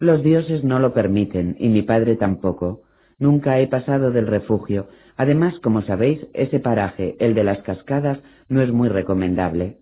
Los 0.00 0.24
dioses 0.24 0.64
no 0.64 0.80
lo 0.80 0.92
permiten, 0.92 1.56
y 1.60 1.68
mi 1.68 1.82
padre 1.82 2.16
tampoco. 2.16 2.82
Nunca 3.18 3.58
he 3.58 3.66
pasado 3.66 4.10
del 4.10 4.26
refugio. 4.26 4.88
Además, 5.16 5.58
como 5.60 5.82
sabéis, 5.82 6.26
ese 6.34 6.60
paraje, 6.60 7.16
el 7.18 7.34
de 7.34 7.44
las 7.44 7.60
cascadas, 7.62 8.20
no 8.48 8.62
es 8.62 8.72
muy 8.72 8.88
recomendable. 8.88 9.78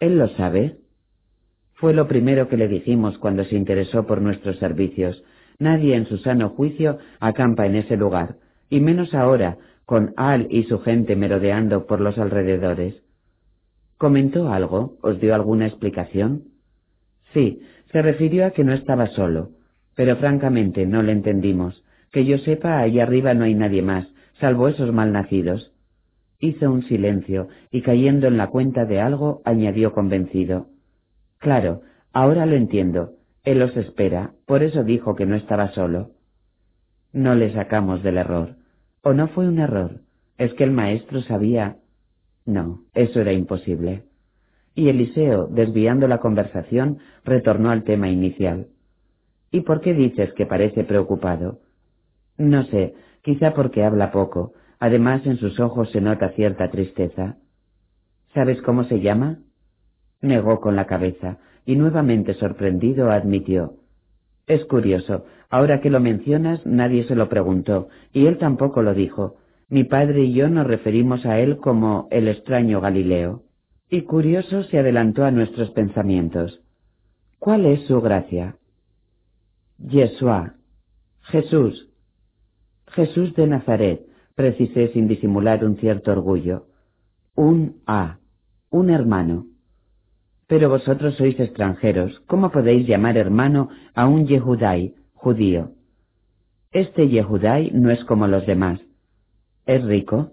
¿Él 0.00 0.18
lo 0.18 0.28
sabe? 0.28 0.78
Fue 1.74 1.94
lo 1.94 2.08
primero 2.08 2.48
que 2.48 2.56
le 2.56 2.68
dijimos 2.68 3.18
cuando 3.18 3.44
se 3.44 3.56
interesó 3.56 4.06
por 4.06 4.20
nuestros 4.20 4.58
servicios. 4.58 5.22
Nadie 5.58 5.94
en 5.94 6.06
su 6.06 6.18
sano 6.18 6.50
juicio 6.50 6.98
acampa 7.20 7.66
en 7.66 7.76
ese 7.76 7.96
lugar, 7.96 8.36
y 8.68 8.80
menos 8.80 9.14
ahora, 9.14 9.58
con 9.84 10.12
Al 10.16 10.46
y 10.50 10.64
su 10.64 10.80
gente 10.80 11.16
merodeando 11.16 11.86
por 11.86 12.00
los 12.00 12.18
alrededores. 12.18 13.02
¿Comentó 13.98 14.52
algo? 14.52 14.96
¿Os 15.02 15.20
dio 15.20 15.34
alguna 15.34 15.66
explicación? 15.66 16.44
Sí, 17.34 17.60
se 17.92 18.02
refirió 18.02 18.46
a 18.46 18.50
que 18.50 18.64
no 18.64 18.72
estaba 18.72 19.08
solo, 19.08 19.50
pero 19.94 20.16
francamente 20.16 20.86
no 20.86 21.02
le 21.02 21.12
entendimos. 21.12 21.82
Que 22.10 22.24
yo 22.24 22.38
sepa, 22.38 22.78
ahí 22.78 22.98
arriba 22.98 23.34
no 23.34 23.44
hay 23.44 23.54
nadie 23.54 23.82
más, 23.82 24.08
salvo 24.40 24.68
esos 24.68 24.92
malnacidos. 24.92 25.72
Hizo 26.40 26.70
un 26.70 26.82
silencio 26.84 27.48
y 27.70 27.82
cayendo 27.82 28.26
en 28.26 28.36
la 28.36 28.48
cuenta 28.48 28.84
de 28.84 29.00
algo, 29.00 29.42
añadió 29.44 29.92
convencido. 29.92 30.66
Claro, 31.38 31.82
ahora 32.12 32.46
lo 32.46 32.56
entiendo. 32.56 33.12
Él 33.44 33.62
os 33.62 33.76
espera, 33.76 34.32
por 34.46 34.62
eso 34.62 34.84
dijo 34.84 35.14
que 35.14 35.26
no 35.26 35.36
estaba 35.36 35.72
solo. 35.72 36.10
No 37.12 37.34
le 37.34 37.52
sacamos 37.52 38.02
del 38.02 38.18
error. 38.18 38.56
¿O 39.02 39.12
no 39.12 39.28
fue 39.28 39.48
un 39.48 39.58
error? 39.58 40.00
Es 40.36 40.52
que 40.54 40.64
el 40.64 40.72
maestro 40.72 41.22
sabía. 41.22 41.76
No, 42.44 42.82
eso 42.94 43.20
era 43.20 43.32
imposible. 43.32 44.04
Y 44.74 44.88
Eliseo, 44.88 45.46
desviando 45.46 46.08
la 46.08 46.18
conversación, 46.18 46.98
retornó 47.24 47.70
al 47.70 47.84
tema 47.84 48.08
inicial. 48.08 48.68
¿Y 49.50 49.60
por 49.60 49.80
qué 49.80 49.94
dices 49.94 50.32
que 50.34 50.46
parece 50.46 50.84
preocupado? 50.84 51.60
No 52.40 52.64
sé, 52.64 52.94
quizá 53.20 53.52
porque 53.52 53.84
habla 53.84 54.12
poco. 54.12 54.54
Además, 54.78 55.26
en 55.26 55.36
sus 55.36 55.60
ojos 55.60 55.90
se 55.90 56.00
nota 56.00 56.30
cierta 56.30 56.70
tristeza. 56.70 57.36
¿Sabes 58.32 58.62
cómo 58.62 58.84
se 58.84 59.00
llama? 59.00 59.40
Negó 60.22 60.58
con 60.58 60.74
la 60.74 60.86
cabeza, 60.86 61.36
y 61.66 61.76
nuevamente 61.76 62.32
sorprendido 62.32 63.10
admitió. 63.10 63.74
Es 64.46 64.64
curioso, 64.64 65.26
ahora 65.50 65.82
que 65.82 65.90
lo 65.90 66.00
mencionas 66.00 66.64
nadie 66.64 67.04
se 67.04 67.14
lo 67.14 67.28
preguntó, 67.28 67.88
y 68.10 68.24
él 68.24 68.38
tampoco 68.38 68.80
lo 68.80 68.94
dijo. 68.94 69.36
Mi 69.68 69.84
padre 69.84 70.22
y 70.22 70.32
yo 70.32 70.48
nos 70.48 70.66
referimos 70.66 71.26
a 71.26 71.40
él 71.40 71.58
como 71.58 72.08
el 72.10 72.26
extraño 72.26 72.80
Galileo. 72.80 73.42
Y 73.90 74.02
curioso 74.02 74.62
se 74.62 74.78
adelantó 74.78 75.26
a 75.26 75.30
nuestros 75.30 75.72
pensamientos. 75.72 76.62
¿Cuál 77.38 77.66
es 77.66 77.86
su 77.86 78.00
gracia? 78.00 78.56
Yeshua. 79.76 80.54
Jesús. 81.20 81.89
Jesús 82.92 83.34
de 83.34 83.46
Nazaret, 83.46 84.06
precisé 84.34 84.92
sin 84.92 85.08
disimular 85.08 85.64
un 85.64 85.76
cierto 85.76 86.12
orgullo. 86.12 86.66
Un 87.34 87.82
A. 87.86 88.18
Un 88.70 88.90
hermano. 88.90 89.46
Pero 90.46 90.68
vosotros 90.68 91.14
sois 91.16 91.38
extranjeros, 91.38 92.20
¿cómo 92.26 92.50
podéis 92.50 92.86
llamar 92.86 93.16
hermano 93.16 93.68
a 93.94 94.06
un 94.06 94.26
Yehudai, 94.26 94.94
judío? 95.14 95.72
Este 96.72 97.08
Yehudai 97.08 97.70
no 97.72 97.90
es 97.90 98.04
como 98.04 98.26
los 98.26 98.46
demás. 98.46 98.80
¿Es 99.66 99.84
rico? 99.84 100.32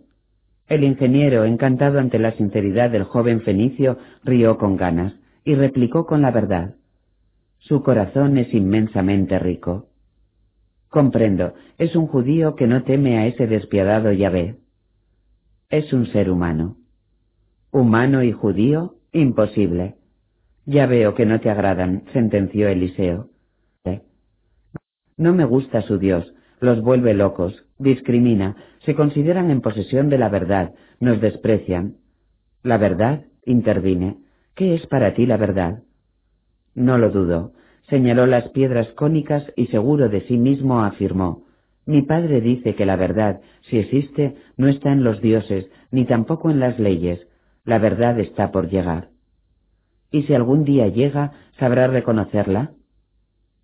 El 0.67 0.84
ingeniero, 0.84 1.45
encantado 1.45 1.99
ante 1.99 2.19
la 2.19 2.31
sinceridad 2.34 2.89
del 2.89 3.03
joven 3.03 3.41
fenicio, 3.41 3.97
rió 4.23 4.57
con 4.57 4.75
ganas 4.75 5.13
y 5.43 5.55
replicó 5.55 6.05
con 6.05 6.21
la 6.21 6.31
verdad. 6.31 6.75
Su 7.59 7.84
corazón 7.84 8.38
es 8.38 8.53
inmensamente 8.53 9.39
rico. 9.39 9.88
Comprendo, 10.98 11.53
es 11.78 11.95
un 11.95 12.07
judío 12.07 12.56
que 12.56 12.65
no 12.65 12.82
teme 12.82 13.19
a 13.19 13.28
ese 13.28 13.45
despiadado 13.45 14.11
Yahvé. 14.11 14.56
Es 15.69 15.94
un 15.94 16.07
ser 16.07 16.32
humano. 16.32 16.78
Humano 17.69 18.24
y 18.24 18.32
judío, 18.32 18.95
imposible. 19.11 19.94
Ya 20.65 20.88
veo 20.88 21.14
que 21.14 21.28
no 21.28 21.40
te 21.40 21.52
agradan, 21.52 22.06
sentenció 22.14 22.68
Eliseo. 22.68 23.30
No 25.18 25.36
me 25.36 25.45
gusta 25.45 25.84
su 25.84 25.99
Dios, 25.99 26.34
los 26.61 26.82
vuelve 26.82 27.14
locos, 27.14 27.64
discrimina, 27.78 28.56
se 28.80 28.95
consideran 28.95 29.52
en 29.52 29.61
posesión 29.61 30.10
de 30.10 30.18
la 30.18 30.30
verdad, 30.30 30.74
nos 30.99 31.22
desprecian. 31.22 31.98
¿La 32.64 32.80
verdad? 32.80 33.26
intervine. 33.45 34.18
¿Qué 34.56 34.74
es 34.74 34.88
para 34.88 35.14
ti 35.14 35.28
la 35.28 35.38
verdad? 35.38 35.84
No 36.74 36.98
lo 36.98 37.11
dudo. 37.11 37.53
Señaló 37.89 38.26
las 38.26 38.49
piedras 38.49 38.88
cónicas 38.89 39.45
y 39.55 39.68
seguro 39.68 40.09
de 40.09 40.22
sí 40.27 40.38
mismo 40.38 40.81
afirmó. 40.81 41.43
Mi 41.85 42.01
padre 42.01 42.41
dice 42.41 42.76
que 42.76 42.85
la 42.85 42.97
verdad, 42.97 43.39
si 43.69 43.77
existe, 43.77 44.35
no 44.57 44.68
está 44.68 44.91
en 44.91 45.05
los 45.05 45.22
dioses, 45.22 45.72
ni 45.89 46.05
tampoco 46.05 46.49
en 46.49 46.59
las 46.59 46.77
leyes. 46.80 47.26
La 47.64 47.80
verdad 47.80 48.19
está 48.19 48.51
por 48.51 48.69
llegar. 48.69 49.09
¿Y 50.11 50.23
si 50.23 50.34
algún 50.34 50.65
día 50.65 50.88
llega, 50.88 51.31
sabrá 51.59 51.88
reconocerla? 51.88 52.72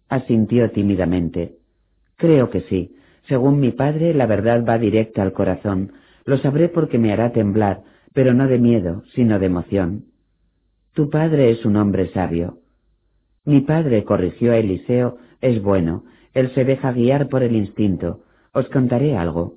Asintió 0.08 0.72
tímidamente. 0.72 1.58
Creo 2.16 2.50
que 2.50 2.62
sí. 2.62 2.96
Según 3.28 3.60
mi 3.60 3.72
padre, 3.72 4.14
la 4.14 4.26
verdad 4.26 4.64
va 4.68 4.78
directa 4.78 5.22
al 5.22 5.34
corazón. 5.34 5.94
Lo 6.26 6.38
sabré 6.38 6.70
porque 6.70 6.98
me 6.98 7.12
hará 7.12 7.34
temblar, 7.34 7.82
pero 8.14 8.34
no 8.34 8.48
de 8.48 8.60
miedo, 8.60 9.04
sino 9.16 9.40
de 9.40 9.48
emoción. 9.48 10.06
Tu 10.94 11.10
padre 11.10 11.50
es 11.50 11.66
un 11.66 11.76
hombre 11.76 12.10
sabio. 12.14 12.63
Mi 13.46 13.62
padre, 13.62 14.04
corrigió 14.04 14.54
a 14.54 14.58
Eliseo, 14.58 15.18
es 15.42 15.62
bueno. 15.62 16.06
Él 16.34 16.52
se 16.56 16.64
deja 16.64 16.92
guiar 16.94 17.28
por 17.28 17.44
el 17.44 17.56
instinto. 17.56 18.22
Os 18.54 18.68
contaré 18.70 19.18
algo. 19.18 19.56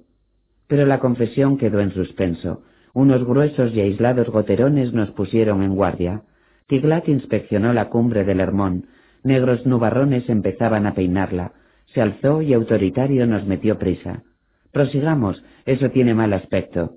Pero 0.67 0.87
la 0.87 0.99
confesión 0.99 1.57
quedó 1.57 1.81
en 1.81 1.93
suspenso. 1.93 2.63
Unos 2.93 3.25
gruesos 3.25 3.73
y 3.75 3.81
aislados 3.81 4.29
goterones 4.29 4.93
nos 4.93 5.11
pusieron 5.11 5.63
en 5.63 5.75
guardia. 5.75 6.23
Tiglat 6.67 7.09
inspeccionó 7.09 7.73
la 7.73 7.89
cumbre 7.89 8.25
del 8.25 8.41
Hermón. 8.41 8.87
Negros 9.23 9.65
nubarrones 9.67 10.29
empezaban 10.29 10.87
a 10.87 10.95
peinarla. 10.95 11.53
Se 11.95 12.01
alzó 12.01 12.43
y 12.43 12.55
autoritario 12.55 13.27
nos 13.27 13.47
metió 13.47 13.79
prisa. 13.79 14.25
Prosigamos, 14.73 15.43
eso 15.65 15.91
tiene 15.91 16.15
mal 16.15 16.33
aspecto. 16.33 16.97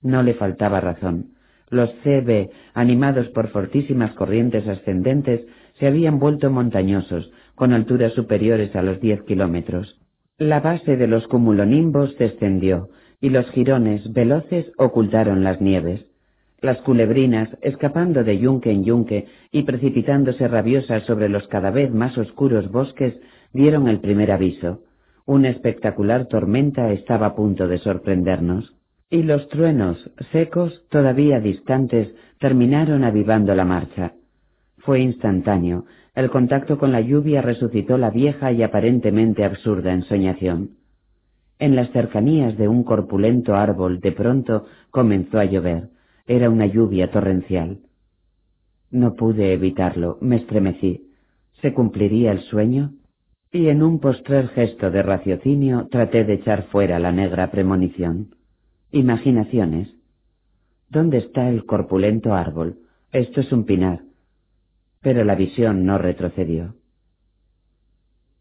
No 0.00 0.22
le 0.22 0.34
faltaba 0.34 0.80
razón. 0.80 1.34
Los 1.70 1.90
CB, 2.02 2.50
animados 2.74 3.28
por 3.30 3.48
fortísimas 3.48 4.12
corrientes 4.12 4.66
ascendentes, 4.68 5.44
se 5.78 5.86
habían 5.86 6.18
vuelto 6.18 6.50
montañosos, 6.50 7.30
con 7.54 7.72
alturas 7.72 8.12
superiores 8.12 8.74
a 8.76 8.82
los 8.82 9.00
diez 9.00 9.22
kilómetros. 9.22 10.00
La 10.38 10.60
base 10.60 10.96
de 10.96 11.06
los 11.06 11.26
cumulonimbos 11.28 12.16
descendió, 12.18 12.88
y 13.20 13.30
los 13.30 13.48
jirones 13.50 14.12
veloces 14.12 14.70
ocultaron 14.76 15.44
las 15.44 15.60
nieves. 15.60 16.06
Las 16.60 16.78
culebrinas, 16.82 17.48
escapando 17.62 18.24
de 18.24 18.38
yunque 18.38 18.70
en 18.70 18.84
yunque 18.84 19.26
y 19.52 19.62
precipitándose 19.62 20.48
rabiosas 20.48 21.04
sobre 21.04 21.28
los 21.28 21.46
cada 21.48 21.70
vez 21.70 21.92
más 21.92 22.16
oscuros 22.18 22.70
bosques, 22.70 23.14
dieron 23.52 23.86
el 23.88 24.00
primer 24.00 24.32
aviso. 24.32 24.82
Una 25.26 25.50
espectacular 25.50 26.26
tormenta 26.26 26.90
estaba 26.92 27.26
a 27.28 27.34
punto 27.34 27.68
de 27.68 27.78
sorprendernos. 27.78 28.74
Y 29.10 29.22
los 29.22 29.48
truenos, 29.48 30.10
secos, 30.32 30.84
todavía 30.90 31.38
distantes, 31.38 32.14
terminaron 32.40 33.04
avivando 33.04 33.54
la 33.54 33.64
marcha. 33.64 34.14
Fue 34.84 35.00
instantáneo. 35.00 35.86
El 36.14 36.30
contacto 36.30 36.78
con 36.78 36.92
la 36.92 37.00
lluvia 37.00 37.40
resucitó 37.40 37.96
la 37.96 38.10
vieja 38.10 38.52
y 38.52 38.62
aparentemente 38.62 39.44
absurda 39.44 39.92
ensoñación. 39.92 40.76
En 41.58 41.74
las 41.74 41.90
cercanías 41.90 42.58
de 42.58 42.68
un 42.68 42.84
corpulento 42.84 43.54
árbol 43.54 44.00
de 44.00 44.12
pronto 44.12 44.66
comenzó 44.90 45.38
a 45.38 45.46
llover. 45.46 45.88
Era 46.26 46.50
una 46.50 46.66
lluvia 46.66 47.10
torrencial. 47.10 47.78
No 48.90 49.14
pude 49.14 49.54
evitarlo, 49.54 50.18
me 50.20 50.36
estremecí. 50.36 51.10
¿Se 51.62 51.72
cumpliría 51.72 52.32
el 52.32 52.40
sueño? 52.40 52.92
Y 53.50 53.68
en 53.68 53.82
un 53.82 54.00
postrer 54.00 54.48
gesto 54.48 54.90
de 54.90 55.02
raciocinio 55.02 55.88
traté 55.90 56.24
de 56.24 56.34
echar 56.34 56.64
fuera 56.64 56.98
la 56.98 57.12
negra 57.12 57.50
premonición. 57.50 58.34
Imaginaciones. 58.90 59.88
¿Dónde 60.90 61.18
está 61.18 61.48
el 61.48 61.64
corpulento 61.64 62.34
árbol? 62.34 62.80
Esto 63.12 63.40
es 63.40 63.50
un 63.50 63.64
pinar. 63.64 64.03
Pero 65.04 65.22
la 65.22 65.34
visión 65.34 65.84
no 65.84 65.98
retrocedió. 65.98 66.74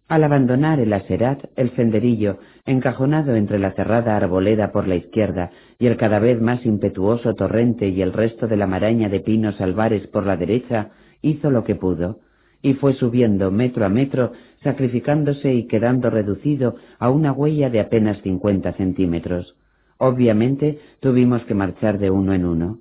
Al 0.08 0.24
abandonar 0.24 0.80
el 0.80 0.94
aserat, 0.94 1.44
el 1.58 1.76
senderillo, 1.76 2.40
encajonado 2.66 3.36
entre 3.36 3.60
la 3.60 3.72
cerrada 3.74 4.16
arboleda 4.16 4.72
por 4.72 4.88
la 4.88 4.96
izquierda 4.96 5.52
y 5.78 5.88
el 5.88 5.98
cada 5.98 6.20
vez 6.20 6.42
más 6.42 6.66
impetuoso 6.66 7.34
torrente 7.34 7.90
y 7.90 8.02
el 8.02 8.14
resto 8.14 8.48
de 8.48 8.56
la 8.56 8.66
maraña 8.66 9.10
de 9.10 9.20
pinos 9.20 9.60
albares 9.60 10.08
por 10.08 10.26
la 10.26 10.38
derecha, 10.38 10.92
hizo 11.22 11.52
lo 11.52 11.66
que 11.66 11.76
pudo, 11.76 12.20
y 12.62 12.76
fue 12.76 12.94
subiendo 12.94 13.52
metro 13.52 13.86
a 13.86 13.90
metro, 13.90 14.32
sacrificándose 14.64 15.54
y 15.54 15.68
quedando 15.68 16.10
reducido 16.10 16.78
a 16.98 17.10
una 17.10 17.34
huella 17.34 17.70
de 17.70 17.82
apenas 17.82 18.22
cincuenta 18.22 18.72
centímetros. 18.74 19.58
Obviamente 19.98 20.80
tuvimos 21.02 21.44
que 21.44 21.56
marchar 21.56 22.00
de 22.00 22.10
uno 22.10 22.34
en 22.34 22.46
uno. 22.46 22.80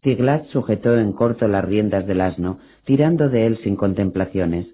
Tiglat 0.00 0.46
sujetó 0.46 0.96
en 0.96 1.12
corto 1.12 1.46
las 1.46 1.62
riendas 1.62 2.06
del 2.06 2.22
asno, 2.22 2.58
tirando 2.84 3.28
de 3.28 3.46
él 3.46 3.58
sin 3.62 3.76
contemplaciones, 3.76 4.66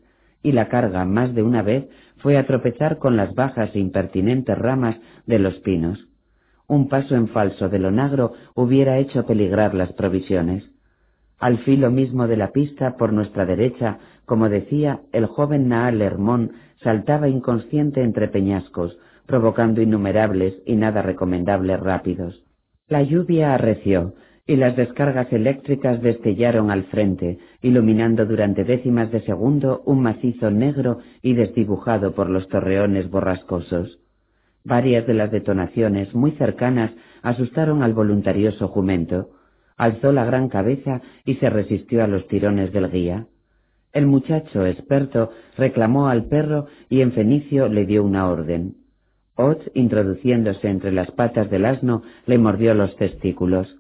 y 0.43 0.53
la 0.53 0.69
carga 0.69 1.05
más 1.05 1.35
de 1.35 1.43
una 1.43 1.63
vez 1.63 1.89
fue 2.19 2.39
a 2.39 2.47
tropezar 2.47 2.99
con 2.99 3.17
las 3.17 3.35
bajas 3.35 3.71
e 3.75 3.79
impertinentes 3.79 4.57
ramas 4.57 4.97
de 5.27 5.39
los 5.39 5.55
pinos. 5.61 6.07
Un 6.69 6.89
paso 6.89 7.15
en 7.15 7.29
falso 7.29 7.69
del 7.69 7.85
onagro 7.85 8.33
hubiera 8.55 8.99
hecho 8.99 9.25
peligrar 9.27 9.75
las 9.75 9.93
provisiones. 9.93 10.65
Al 11.39 11.59
filo 11.59 11.91
mismo 11.91 12.27
de 12.27 12.37
la 12.37 12.53
pista, 12.53 12.97
por 12.97 13.13
nuestra 13.13 13.45
derecha, 13.45 13.99
como 14.25 14.49
decía, 14.49 15.01
el 15.13 15.27
joven 15.27 15.69
Naal 15.69 16.01
Hermón 16.03 16.53
saltaba 16.83 17.29
inconsciente 17.29 18.03
entre 18.03 18.29
peñascos, 18.29 18.99
provocando 19.27 19.83
innumerables 19.83 20.55
y 20.65 20.77
nada 20.77 21.03
recomendables 21.03 21.79
rápidos. 21.81 22.43
La 22.89 23.03
lluvia 23.03 23.55
arreció, 23.55 24.15
y 24.47 24.57
las 24.57 24.77
descargas 24.77 25.33
eléctricas 25.33 26.01
destellaron 26.01 26.71
al 26.71 26.85
frente, 26.85 27.39
iluminando 27.63 28.27
durante 28.27 28.65
décimas 28.65 29.11
de 29.11 29.21
segundo 29.23 29.83
un 29.85 30.03
macizo 30.03 30.51
negro 30.51 30.99
y 31.21 31.35
desdibujado 31.35 32.15
por 32.15 32.31
los 32.31 32.49
torreones 32.49 33.11
borrascosos. 33.11 33.99
Varias 34.65 35.07
de 35.07 35.15
las 35.15 35.31
detonaciones 35.31 36.15
muy 36.15 36.33
cercanas 36.33 36.93
asustaron 37.23 37.83
al 37.83 37.93
voluntarioso 37.93 38.69
jumento, 38.69 39.31
alzó 39.77 40.13
la 40.13 40.25
gran 40.25 40.49
cabeza 40.49 41.03
y 41.25 41.35
se 41.35 41.51
resistió 41.51 42.05
a 42.05 42.07
los 42.07 42.27
tirones 42.29 42.73
del 42.73 42.91
guía. 42.91 43.27
El 43.93 44.07
muchacho 44.07 44.67
experto 44.67 45.31
reclamó 45.57 46.09
al 46.09 46.27
perro 46.27 46.67
y 46.89 47.01
en 47.01 47.13
fenicio 47.13 47.69
le 47.69 47.87
dio 47.87 48.05
una 48.05 48.29
orden. 48.29 48.75
Ot, 49.37 49.71
introduciéndose 49.75 50.69
entre 50.69 50.93
las 50.93 51.11
patas 51.11 51.51
del 51.51 51.65
asno, 51.65 52.03
le 52.27 52.39
mordió 52.39 52.75
los 52.75 52.95
testículos. 52.97 53.76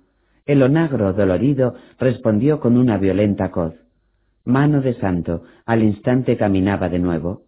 El 0.46 0.62
onagro, 0.62 1.12
dolorido, 1.12 1.74
respondió 1.98 2.60
con 2.60 2.76
una 2.76 2.98
violenta 2.98 3.50
coz. 3.50 3.74
Mano 4.44 4.80
de 4.80 4.94
santo, 4.94 5.42
al 5.64 5.82
instante 5.82 6.36
caminaba 6.36 6.88
de 6.88 7.00
nuevo. 7.00 7.42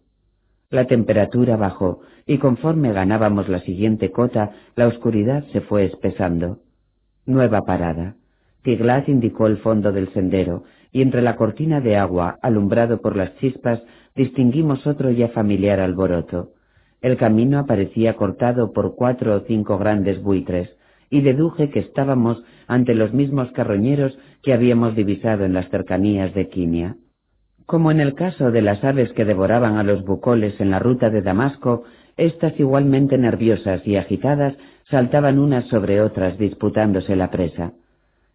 La 0.69 0.85
temperatura 0.85 1.55
bajó, 1.55 2.01
y 2.27 2.39
conforme 2.39 2.91
ganábamos 2.91 3.47
la 3.47 3.59
siguiente 3.61 4.11
cota, 4.11 4.51
la 4.75 4.87
oscuridad 4.87 5.45
se 5.53 5.61
fue 5.61 5.85
espesando. 5.85 6.59
Nueva 7.25 7.61
parada. 7.61 8.15
Tiglat 8.63 9.07
indicó 9.07 9.47
el 9.47 9.59
fondo 9.59 9.93
del 9.93 10.11
sendero, 10.11 10.65
y 10.91 11.01
entre 11.01 11.21
la 11.21 11.37
cortina 11.37 11.79
de 11.79 11.95
agua, 11.95 12.37
alumbrado 12.41 12.99
por 12.99 13.15
las 13.15 13.33
chispas, 13.37 13.81
distinguimos 14.13 14.85
otro 14.85 15.09
ya 15.09 15.29
familiar 15.29 15.79
alboroto. 15.79 16.49
El 17.01 17.15
camino 17.15 17.59
aparecía 17.59 18.17
cortado 18.17 18.73
por 18.73 18.95
cuatro 18.95 19.37
o 19.37 19.39
cinco 19.47 19.77
grandes 19.77 20.21
buitres, 20.21 20.69
y 21.09 21.21
deduje 21.21 21.69
que 21.69 21.79
estábamos 21.79 22.43
ante 22.67 22.95
los 22.95 23.13
mismos 23.13 23.51
carroñeros 23.51 24.17
que 24.43 24.53
habíamos 24.53 24.95
divisado 24.95 25.45
en 25.45 25.53
las 25.53 25.69
cercanías 25.69 26.33
de 26.33 26.49
Quinia. 26.49 26.95
Como 27.65 27.91
en 27.91 27.99
el 27.99 28.15
caso 28.15 28.51
de 28.51 28.61
las 28.61 28.83
aves 28.83 29.11
que 29.13 29.25
devoraban 29.25 29.77
a 29.77 29.83
los 29.83 30.03
bucoles 30.03 30.59
en 30.59 30.71
la 30.71 30.79
ruta 30.79 31.09
de 31.09 31.21
Damasco, 31.21 31.83
éstas 32.17 32.59
igualmente 32.59 33.17
nerviosas 33.17 33.85
y 33.85 33.95
agitadas 33.95 34.55
saltaban 34.89 35.39
unas 35.39 35.65
sobre 35.67 36.01
otras 36.01 36.37
disputándose 36.37 37.15
la 37.15 37.29
presa. 37.29 37.73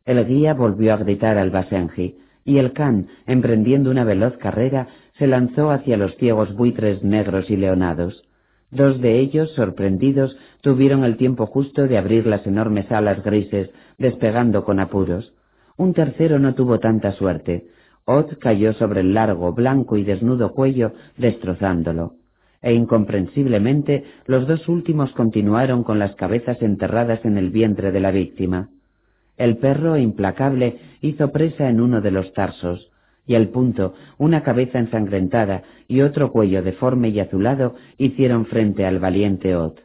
El 0.05 0.25
guía 0.27 0.55
volvió 0.55 0.95
a 0.95 0.99
gritar 0.99 1.39
al 1.39 1.51
Basenji, 1.51 2.19
y 2.45 2.59
el 2.59 2.73
can, 2.73 3.09
emprendiendo 3.27 3.91
una 3.91 4.05
veloz 4.05 4.37
carrera, 4.37 4.89
se 5.19 5.27
lanzó 5.27 5.71
hacia 5.71 5.97
los 5.97 6.15
ciegos 6.17 6.55
buitres 6.55 7.03
negros 7.03 7.51
y 7.51 7.57
leonados. 7.57 8.23
Dos 8.71 9.01
de 9.01 9.21
ellos, 9.21 9.51
sorprendidos, 9.53 10.37
tuvieron 10.61 11.05
el 11.05 11.17
tiempo 11.17 11.47
justo 11.47 11.87
de 11.87 11.99
abrir 11.99 12.27
las 12.27 12.47
enormes 12.47 12.91
alas 12.91 13.23
grises, 13.23 13.71
despegando 13.99 14.65
con 14.65 14.81
apuros. 14.81 15.33
Un 15.77 15.95
tercero 15.95 16.39
no 16.39 16.55
tuvo 16.55 16.79
tanta 16.81 17.13
suerte. 17.13 17.67
Ot 18.05 18.39
cayó 18.39 18.73
sobre 18.75 19.01
el 19.01 19.15
largo, 19.15 19.53
blanco 19.53 19.97
y 19.97 20.05
desnudo 20.05 20.53
cuello, 20.53 20.93
destrozándolo. 21.17 22.15
E 22.63 22.73
incomprensiblemente 22.73 24.05
los 24.27 24.47
dos 24.47 24.69
últimos 24.69 25.13
continuaron 25.13 25.85
con 25.85 25.99
las 25.99 26.15
cabezas 26.15 26.61
enterradas 26.63 27.25
en 27.25 27.39
el 27.39 27.51
vientre 27.51 27.93
de 27.93 28.01
la 28.01 28.11
víctima. 28.11 28.71
El 29.37 29.59
perro, 29.59 29.97
implacable, 29.97 30.79
hizo 31.01 31.31
presa 31.33 31.69
en 31.69 31.81
uno 31.81 32.01
de 32.01 32.11
los 32.11 32.33
tarsos, 32.33 32.91
y 33.27 33.35
al 33.35 33.49
punto 33.49 33.95
una 34.19 34.43
cabeza 34.43 34.79
ensangrentada 34.79 35.63
y 35.89 36.03
otro 36.03 36.31
cuello 36.31 36.63
deforme 36.63 37.09
y 37.09 37.21
azulado 37.21 37.75
hicieron 37.99 38.47
frente 38.47 38.85
al 38.87 38.99
valiente 38.99 39.57
Ot. 39.57 39.81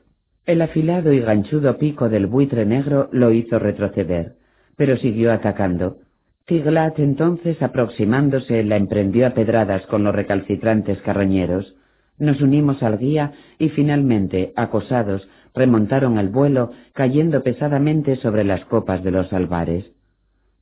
El 0.45 0.61
afilado 0.61 1.14
y 1.14 1.20
ganchudo 1.20 1.78
pico 1.78 2.10
del 2.10 2.26
buitre 2.26 2.66
negro 2.66 3.10
lo 3.11 3.32
hizo 3.32 3.60
retroceder, 3.60 4.36
pero 4.76 4.98
siguió 4.98 5.32
atacando. 5.32 5.98
Tiglat 6.45 6.98
entonces, 6.98 7.61
aproximándose, 7.61 8.64
la 8.64 8.76
emprendió 8.76 9.28
a 9.28 9.36
pedradas 9.36 9.86
con 9.86 10.03
los 10.03 10.16
recalcitrantes 10.16 10.99
carroñeros. 11.02 11.76
Nos 12.18 12.41
unimos 12.41 12.82
al 12.82 12.98
guía 12.98 13.34
y 13.60 13.70
finalmente, 13.70 14.52
acosados, 14.56 15.30
remontaron 15.53 16.18
el 16.18 16.30
vuelo, 16.30 16.72
cayendo 16.94 17.44
pesadamente 17.44 18.16
sobre 18.16 18.44
las 18.44 18.66
copas 18.66 19.03
de 19.03 19.11
los 19.11 19.32
albares. 19.32 19.86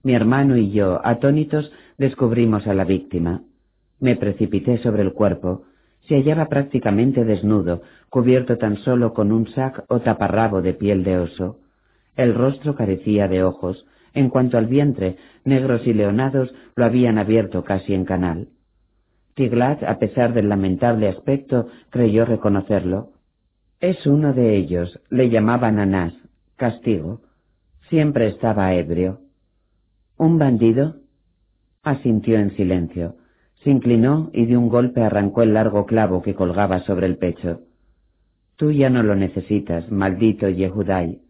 Mi 0.03 0.13
hermano 0.13 0.57
y 0.57 0.71
yo, 0.71 0.99
atónitos, 1.05 1.71
descubrimos 1.97 2.67
a 2.67 2.73
la 2.73 2.83
víctima. 2.83 3.41
Me 3.99 4.15
precipité 4.15 4.77
sobre 4.79 5.01
el 5.01 5.13
cuerpo. 5.13 5.63
Se 6.07 6.15
hallaba 6.15 6.47
prácticamente 6.47 7.25
desnudo, 7.25 7.81
cubierto 8.09 8.57
tan 8.57 8.77
solo 8.77 9.13
con 9.13 9.31
un 9.31 9.47
sac 9.49 9.83
o 9.89 9.99
taparrabo 9.99 10.61
de 10.61 10.73
piel 10.73 11.03
de 11.03 11.17
oso. 11.17 11.59
El 12.15 12.33
rostro 12.33 12.75
carecía 12.75 13.27
de 13.27 13.43
ojos. 13.43 13.85
En 14.13 14.29
cuanto 14.29 14.57
al 14.57 14.67
vientre, 14.67 15.17
negros 15.43 15.85
y 15.85 15.93
leonados 15.93 16.53
lo 16.75 16.85
habían 16.85 17.17
abierto 17.17 17.63
casi 17.63 17.93
en 17.93 18.05
canal. 18.05 18.47
Tiglat, 19.35 19.83
a 19.83 19.99
pesar 19.99 20.33
del 20.33 20.49
lamentable 20.49 21.07
aspecto, 21.07 21.67
creyó 21.91 22.25
reconocerlo. 22.25 23.11
Es 23.79 24.07
uno 24.07 24.33
de 24.33 24.55
ellos, 24.55 24.99
le 25.11 25.29
llamaban 25.29 25.77
Anás, 25.77 26.13
castigo. 26.55 27.21
Siempre 27.89 28.27
estaba 28.27 28.73
ebrio. 28.73 29.19
¿Un 30.17 30.39
bandido? 30.39 30.95
Asintió 31.87 32.37
en 32.37 32.53
silencio. 32.57 33.15
Se 33.63 33.69
inclinó 33.69 34.29
y 34.33 34.45
de 34.45 34.57
un 34.57 34.67
golpe 34.67 34.99
arrancó 34.99 35.41
el 35.43 35.53
largo 35.53 35.85
clavo 35.85 36.21
que 36.21 36.35
colgaba 36.35 36.81
sobre 36.81 37.05
el 37.05 37.15
pecho. 37.15 37.61
Tú 38.57 38.73
ya 38.73 38.89
no 38.89 39.03
lo 39.03 39.15
necesitas, 39.15 39.89
maldito 39.89 40.49
Yehudai. 40.49 41.21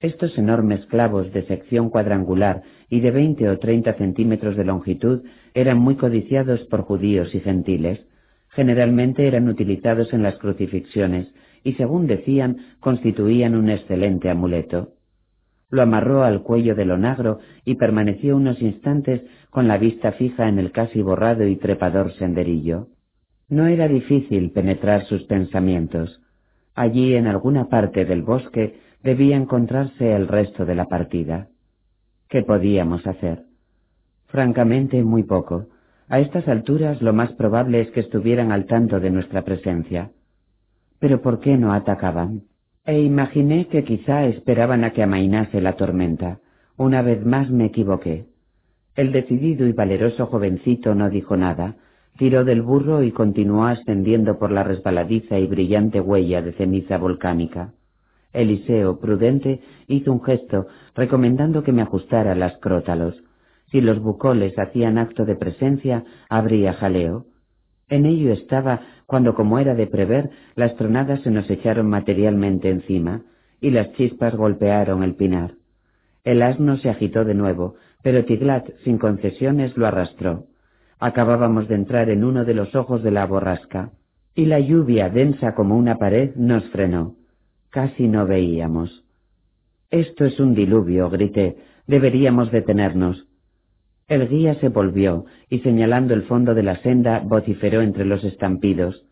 Estos 0.00 0.36
enormes 0.36 0.84
clavos 0.84 1.32
de 1.32 1.46
sección 1.46 1.88
cuadrangular 1.88 2.60
y 2.90 3.00
de 3.00 3.10
veinte 3.10 3.48
o 3.48 3.58
treinta 3.58 3.94
centímetros 3.94 4.54
de 4.54 4.66
longitud 4.66 5.22
eran 5.54 5.78
muy 5.78 5.96
codiciados 5.96 6.60
por 6.64 6.82
judíos 6.82 7.34
y 7.34 7.40
gentiles. 7.40 8.06
Generalmente 8.50 9.26
eran 9.26 9.48
utilizados 9.48 10.12
en 10.12 10.22
las 10.22 10.36
crucifixiones 10.36 11.28
y 11.62 11.72
según 11.72 12.06
decían 12.06 12.58
constituían 12.80 13.54
un 13.54 13.70
excelente 13.70 14.28
amuleto. 14.28 14.90
Lo 15.70 15.82
amarró 15.82 16.22
al 16.22 16.42
cuello 16.42 16.74
del 16.76 16.92
onagro 16.92 17.40
y 17.64 17.74
permaneció 17.74 18.36
unos 18.36 18.62
instantes 18.62 19.22
con 19.54 19.68
la 19.68 19.78
vista 19.78 20.10
fija 20.10 20.48
en 20.48 20.58
el 20.58 20.72
casi 20.72 21.00
borrado 21.00 21.46
y 21.46 21.54
trepador 21.54 22.12
senderillo. 22.14 22.88
No 23.48 23.66
era 23.66 23.86
difícil 23.86 24.50
penetrar 24.50 25.04
sus 25.04 25.22
pensamientos. 25.26 26.20
Allí 26.74 27.14
en 27.14 27.28
alguna 27.28 27.68
parte 27.68 28.04
del 28.04 28.22
bosque 28.22 28.80
debía 29.04 29.36
encontrarse 29.36 30.12
el 30.12 30.26
resto 30.26 30.64
de 30.64 30.74
la 30.74 30.86
partida. 30.86 31.50
¿Qué 32.28 32.42
podíamos 32.42 33.06
hacer? 33.06 33.44
Francamente, 34.26 35.04
muy 35.04 35.22
poco. 35.22 35.66
A 36.08 36.18
estas 36.18 36.48
alturas 36.48 37.00
lo 37.00 37.12
más 37.12 37.30
probable 37.34 37.80
es 37.80 37.92
que 37.92 38.00
estuvieran 38.00 38.50
al 38.50 38.66
tanto 38.66 38.98
de 38.98 39.10
nuestra 39.10 39.42
presencia. 39.42 40.10
Pero 40.98 41.22
¿por 41.22 41.38
qué 41.38 41.56
no 41.56 41.72
atacaban? 41.72 42.42
E 42.84 42.98
imaginé 42.98 43.68
que 43.68 43.84
quizá 43.84 44.24
esperaban 44.24 44.82
a 44.82 44.90
que 44.90 45.04
amainase 45.04 45.60
la 45.60 45.74
tormenta. 45.74 46.40
Una 46.76 47.02
vez 47.02 47.24
más 47.24 47.50
me 47.50 47.66
equivoqué. 47.66 48.33
El 48.96 49.10
decidido 49.10 49.66
y 49.66 49.72
valeroso 49.72 50.26
jovencito 50.26 50.94
no 50.94 51.10
dijo 51.10 51.36
nada, 51.36 51.76
tiró 52.16 52.44
del 52.44 52.62
burro 52.62 53.02
y 53.02 53.10
continuó 53.10 53.64
ascendiendo 53.64 54.38
por 54.38 54.52
la 54.52 54.62
resbaladiza 54.62 55.38
y 55.38 55.46
brillante 55.46 56.00
huella 56.00 56.42
de 56.42 56.52
ceniza 56.52 56.96
volcánica. 56.96 57.72
Eliseo, 58.32 59.00
prudente, 59.00 59.60
hizo 59.88 60.12
un 60.12 60.22
gesto, 60.22 60.66
recomendando 60.94 61.62
que 61.62 61.72
me 61.72 61.82
ajustara 61.82 62.34
las 62.34 62.56
crótalos. 62.58 63.16
Si 63.70 63.80
los 63.80 64.00
bucoles 64.00 64.56
hacían 64.58 64.98
acto 64.98 65.24
de 65.24 65.36
presencia, 65.36 66.04
habría 66.28 66.74
jaleo. 66.74 67.26
En 67.88 68.06
ello 68.06 68.32
estaba 68.32 68.80
cuando, 69.06 69.34
como 69.34 69.58
era 69.58 69.74
de 69.74 69.86
prever, 69.86 70.30
las 70.54 70.74
tronadas 70.76 71.20
se 71.22 71.30
nos 71.30 71.48
echaron 71.50 71.88
materialmente 71.88 72.70
encima 72.70 73.22
y 73.60 73.70
las 73.70 73.92
chispas 73.92 74.34
golpearon 74.34 75.02
el 75.02 75.14
pinar. 75.14 75.54
El 76.24 76.42
asno 76.42 76.76
se 76.78 76.88
agitó 76.88 77.24
de 77.24 77.34
nuevo, 77.34 77.74
pero 78.04 78.26
Tiglat, 78.26 78.68
sin 78.84 78.98
concesiones, 78.98 79.74
lo 79.78 79.86
arrastró. 79.86 80.44
Acabábamos 81.00 81.68
de 81.68 81.74
entrar 81.74 82.10
en 82.10 82.22
uno 82.22 82.44
de 82.44 82.52
los 82.52 82.74
ojos 82.74 83.02
de 83.02 83.10
la 83.10 83.24
borrasca, 83.24 83.92
y 84.34 84.44
la 84.44 84.60
lluvia, 84.60 85.08
densa 85.08 85.54
como 85.54 85.74
una 85.78 85.96
pared, 85.96 86.36
nos 86.36 86.62
frenó. 86.66 87.16
Casi 87.70 88.06
no 88.06 88.26
veíamos. 88.26 89.04
Esto 89.90 90.26
es 90.26 90.38
un 90.38 90.54
diluvio, 90.54 91.08
grité. 91.08 91.56
Deberíamos 91.86 92.52
detenernos. 92.52 93.26
El 94.06 94.28
guía 94.28 94.56
se 94.56 94.68
volvió 94.68 95.24
y 95.48 95.60
señalando 95.60 96.12
el 96.12 96.24
fondo 96.24 96.54
de 96.54 96.62
la 96.62 96.76
senda 96.82 97.20
vociferó 97.20 97.80
entre 97.80 98.04
los 98.04 98.22
estampidos. 98.22 99.06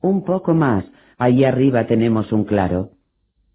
Un 0.00 0.24
poco 0.24 0.54
más, 0.54 0.84
allí 1.18 1.42
arriba 1.42 1.88
tenemos 1.88 2.30
un 2.30 2.44
claro. 2.44 2.90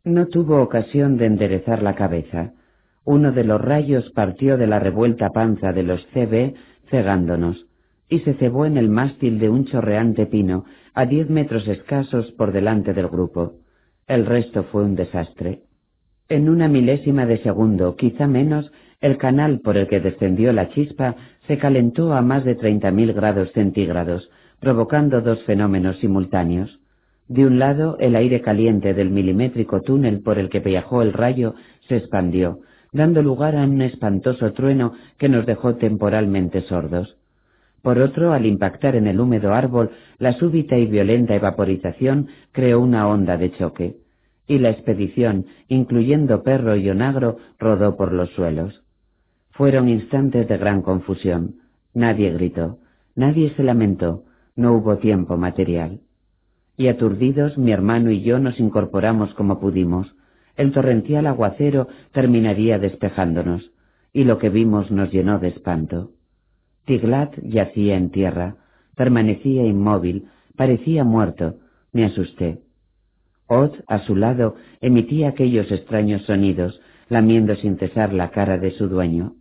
No 0.03 0.27
tuvo 0.27 0.61
ocasión 0.61 1.15
de 1.15 1.27
enderezar 1.27 1.81
la 1.81 1.95
cabeza. 1.95 2.55
Uno 3.03 3.31
de 3.31 3.43
los 3.43 3.59
rayos 3.59 4.09
partió 4.11 4.57
de 4.57 4.67
la 4.67 4.79
revuelta 4.79 5.29
panza 5.29 5.73
de 5.73 5.83
los 5.83 6.05
CB 6.13 6.53
cegándonos 6.89 7.65
y 8.09 8.19
se 8.19 8.33
cebó 8.35 8.65
en 8.65 8.77
el 8.77 8.89
mástil 8.89 9.39
de 9.39 9.49
un 9.49 9.65
chorreante 9.65 10.27
pino 10.27 10.65
a 10.93 11.05
diez 11.05 11.29
metros 11.29 11.67
escasos 11.67 12.31
por 12.33 12.51
delante 12.51 12.93
del 12.93 13.07
grupo. 13.07 13.53
El 14.07 14.25
resto 14.25 14.63
fue 14.65 14.83
un 14.83 14.95
desastre. 14.95 15.61
En 16.29 16.49
una 16.49 16.67
milésima 16.67 17.25
de 17.25 17.39
segundo, 17.39 17.95
quizá 17.95 18.27
menos, 18.27 18.71
el 18.99 19.17
canal 19.17 19.61
por 19.61 19.77
el 19.77 19.87
que 19.87 19.99
descendió 19.99 20.53
la 20.53 20.69
chispa 20.69 21.15
se 21.47 21.57
calentó 21.57 22.13
a 22.13 22.21
más 22.21 22.43
de 22.45 22.55
treinta 22.55 22.91
mil 22.91 23.13
grados 23.13 23.51
centígrados, 23.53 24.29
provocando 24.59 25.21
dos 25.21 25.41
fenómenos 25.43 25.97
simultáneos. 25.99 26.79
De 27.27 27.45
un 27.45 27.57
lado, 27.57 27.97
el 27.99 28.15
aire 28.15 28.41
caliente 28.41 28.93
del 28.93 29.09
milimétrico 29.09 29.81
túnel 29.81 30.21
por 30.21 30.37
el 30.37 30.49
que 30.49 30.59
viajó 30.59 31.01
el 31.01 31.13
rayo 31.13 31.55
se 31.87 31.97
expandió, 31.97 32.59
dando 32.91 33.21
lugar 33.21 33.55
a 33.55 33.63
un 33.63 33.81
espantoso 33.81 34.51
trueno 34.53 34.93
que 35.17 35.29
nos 35.29 35.45
dejó 35.45 35.75
temporalmente 35.75 36.61
sordos. 36.63 37.17
Por 37.81 37.99
otro, 37.99 38.33
al 38.33 38.45
impactar 38.45 38.95
en 38.95 39.07
el 39.07 39.19
húmedo 39.19 39.53
árbol, 39.53 39.91
la 40.17 40.33
súbita 40.33 40.77
y 40.77 40.85
violenta 40.85 41.33
evaporización 41.35 42.27
creó 42.51 42.79
una 42.79 43.07
onda 43.07 43.37
de 43.37 43.51
choque, 43.53 43.95
y 44.45 44.59
la 44.59 44.69
expedición, 44.69 45.45
incluyendo 45.67 46.43
perro 46.43 46.75
y 46.75 46.89
onagro, 46.89 47.37
rodó 47.57 47.95
por 47.95 48.11
los 48.11 48.29
suelos. 48.31 48.83
Fueron 49.51 49.89
instantes 49.89 50.47
de 50.47 50.57
gran 50.57 50.81
confusión. 50.81 51.55
Nadie 51.93 52.31
gritó, 52.31 52.79
nadie 53.15 53.53
se 53.55 53.63
lamentó, 53.63 54.25
no 54.55 54.73
hubo 54.73 54.97
tiempo 54.97 55.37
material. 55.37 56.01
Y 56.77 56.87
aturdidos, 56.87 57.57
mi 57.57 57.71
hermano 57.71 58.11
y 58.11 58.21
yo 58.21 58.39
nos 58.39 58.59
incorporamos 58.59 59.33
como 59.33 59.59
pudimos. 59.59 60.13
El 60.55 60.71
torrencial 60.71 61.27
aguacero 61.27 61.87
terminaría 62.11 62.79
despejándonos, 62.79 63.71
y 64.13 64.23
lo 64.25 64.37
que 64.37 64.49
vimos 64.49 64.91
nos 64.91 65.11
llenó 65.11 65.39
de 65.39 65.49
espanto. 65.49 66.11
Tiglat 66.85 67.35
yacía 67.41 67.95
en 67.95 68.11
tierra, 68.11 68.57
permanecía 68.95 69.63
inmóvil, 69.65 70.27
parecía 70.55 71.03
muerto, 71.03 71.55
me 71.93 72.05
asusté. 72.05 72.61
Od, 73.47 73.71
a 73.87 73.99
su 73.99 74.15
lado, 74.15 74.55
emitía 74.79 75.29
aquellos 75.29 75.71
extraños 75.71 76.23
sonidos, 76.23 76.79
lamiendo 77.09 77.55
sin 77.55 77.77
cesar 77.77 78.13
la 78.13 78.31
cara 78.31 78.57
de 78.57 78.71
su 78.71 78.87
dueño. 78.87 79.35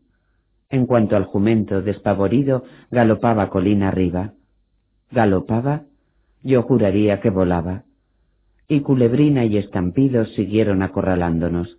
En 0.69 0.87
cuanto 0.87 1.17
al 1.17 1.25
jumento, 1.25 1.83
despavorido, 1.83 2.65
galopaba 2.91 3.51
colina 3.51 3.89
arriba. 3.89 4.33
¿Galopaba? 5.11 5.83
Yo 6.43 6.63
juraría 6.63 7.21
que 7.21 7.31
volaba. 7.31 7.85
Y 8.71 8.83
culebrina 8.83 9.45
y 9.45 9.57
estampidos 9.57 10.33
siguieron 10.35 10.85
acorralándonos. 10.85 11.79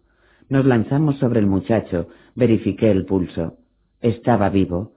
Nos 0.50 0.66
lanzamos 0.66 1.18
sobre 1.20 1.40
el 1.40 1.48
muchacho, 1.48 2.10
verifiqué 2.36 2.92
el 2.92 3.06
pulso. 3.06 3.56
Estaba 4.02 4.50
vivo. 4.50 4.92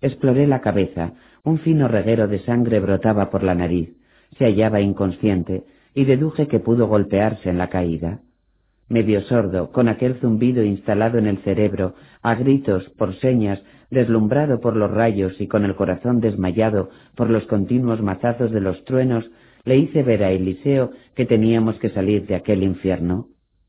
Exploré 0.00 0.46
la 0.46 0.60
cabeza, 0.60 1.14
un 1.42 1.58
fino 1.58 1.88
reguero 1.88 2.28
de 2.28 2.38
sangre 2.44 2.78
brotaba 2.78 3.28
por 3.28 3.42
la 3.42 3.56
nariz, 3.56 3.90
se 4.38 4.44
hallaba 4.44 4.80
inconsciente, 4.80 5.64
y 5.94 6.04
deduje 6.04 6.46
que 6.46 6.60
pudo 6.60 6.86
golpearse 6.86 7.50
en 7.50 7.58
la 7.58 7.68
caída 7.68 8.20
medio 8.92 9.22
sordo, 9.22 9.72
con 9.72 9.88
aquel 9.88 10.16
zumbido 10.20 10.62
instalado 10.62 11.18
en 11.18 11.26
el 11.26 11.38
cerebro, 11.38 11.94
a 12.22 12.34
gritos, 12.34 12.88
por 12.90 13.14
señas, 13.16 13.62
deslumbrado 13.90 14.60
por 14.60 14.76
los 14.76 14.90
rayos 14.90 15.40
y 15.40 15.48
con 15.48 15.64
el 15.64 15.74
corazón 15.74 16.20
desmayado 16.20 16.90
por 17.16 17.30
los 17.30 17.44
continuos 17.46 18.02
mazazos 18.02 18.52
de 18.52 18.60
los 18.60 18.84
truenos, 18.84 19.30
le 19.64 19.76
hice 19.76 20.02
ver 20.02 20.24
a 20.24 20.30
Eliseo 20.30 20.90
que 21.14 21.26
teníamos 21.26 21.78
que 21.78 21.90
salir 21.90 22.26
de 22.26 22.34
aquel 22.34 22.62
infierno. 22.62 23.28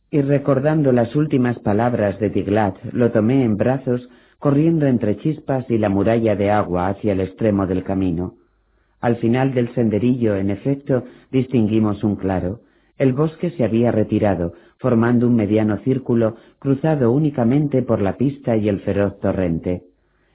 Y 0.09 0.21
recordando 0.21 0.91
las 0.91 1.15
últimas 1.15 1.57
palabras 1.59 2.19
de 2.19 2.29
Tiglat, 2.29 2.75
lo 2.91 3.11
tomé 3.11 3.43
en 3.43 3.57
brazos, 3.57 4.07
corriendo 4.39 4.85
entre 4.85 5.17
chispas 5.17 5.69
y 5.69 5.77
la 5.77 5.89
muralla 5.89 6.35
de 6.35 6.51
agua 6.51 6.87
hacia 6.87 7.13
el 7.13 7.21
extremo 7.21 7.65
del 7.65 7.83
camino. 7.83 8.35
Al 9.01 9.17
final 9.17 9.53
del 9.53 9.73
senderillo, 9.73 10.35
en 10.35 10.49
efecto, 10.49 11.03
distinguimos 11.31 12.03
un 12.03 12.15
claro. 12.15 12.61
El 12.97 13.13
bosque 13.13 13.49
se 13.51 13.63
había 13.63 13.91
retirado, 13.91 14.53
formando 14.77 15.27
un 15.27 15.35
mediano 15.35 15.77
círculo 15.79 16.35
cruzado 16.59 17.11
únicamente 17.11 17.81
por 17.81 18.01
la 18.01 18.17
pista 18.17 18.55
y 18.55 18.69
el 18.69 18.81
feroz 18.81 19.19
torrente. 19.19 19.83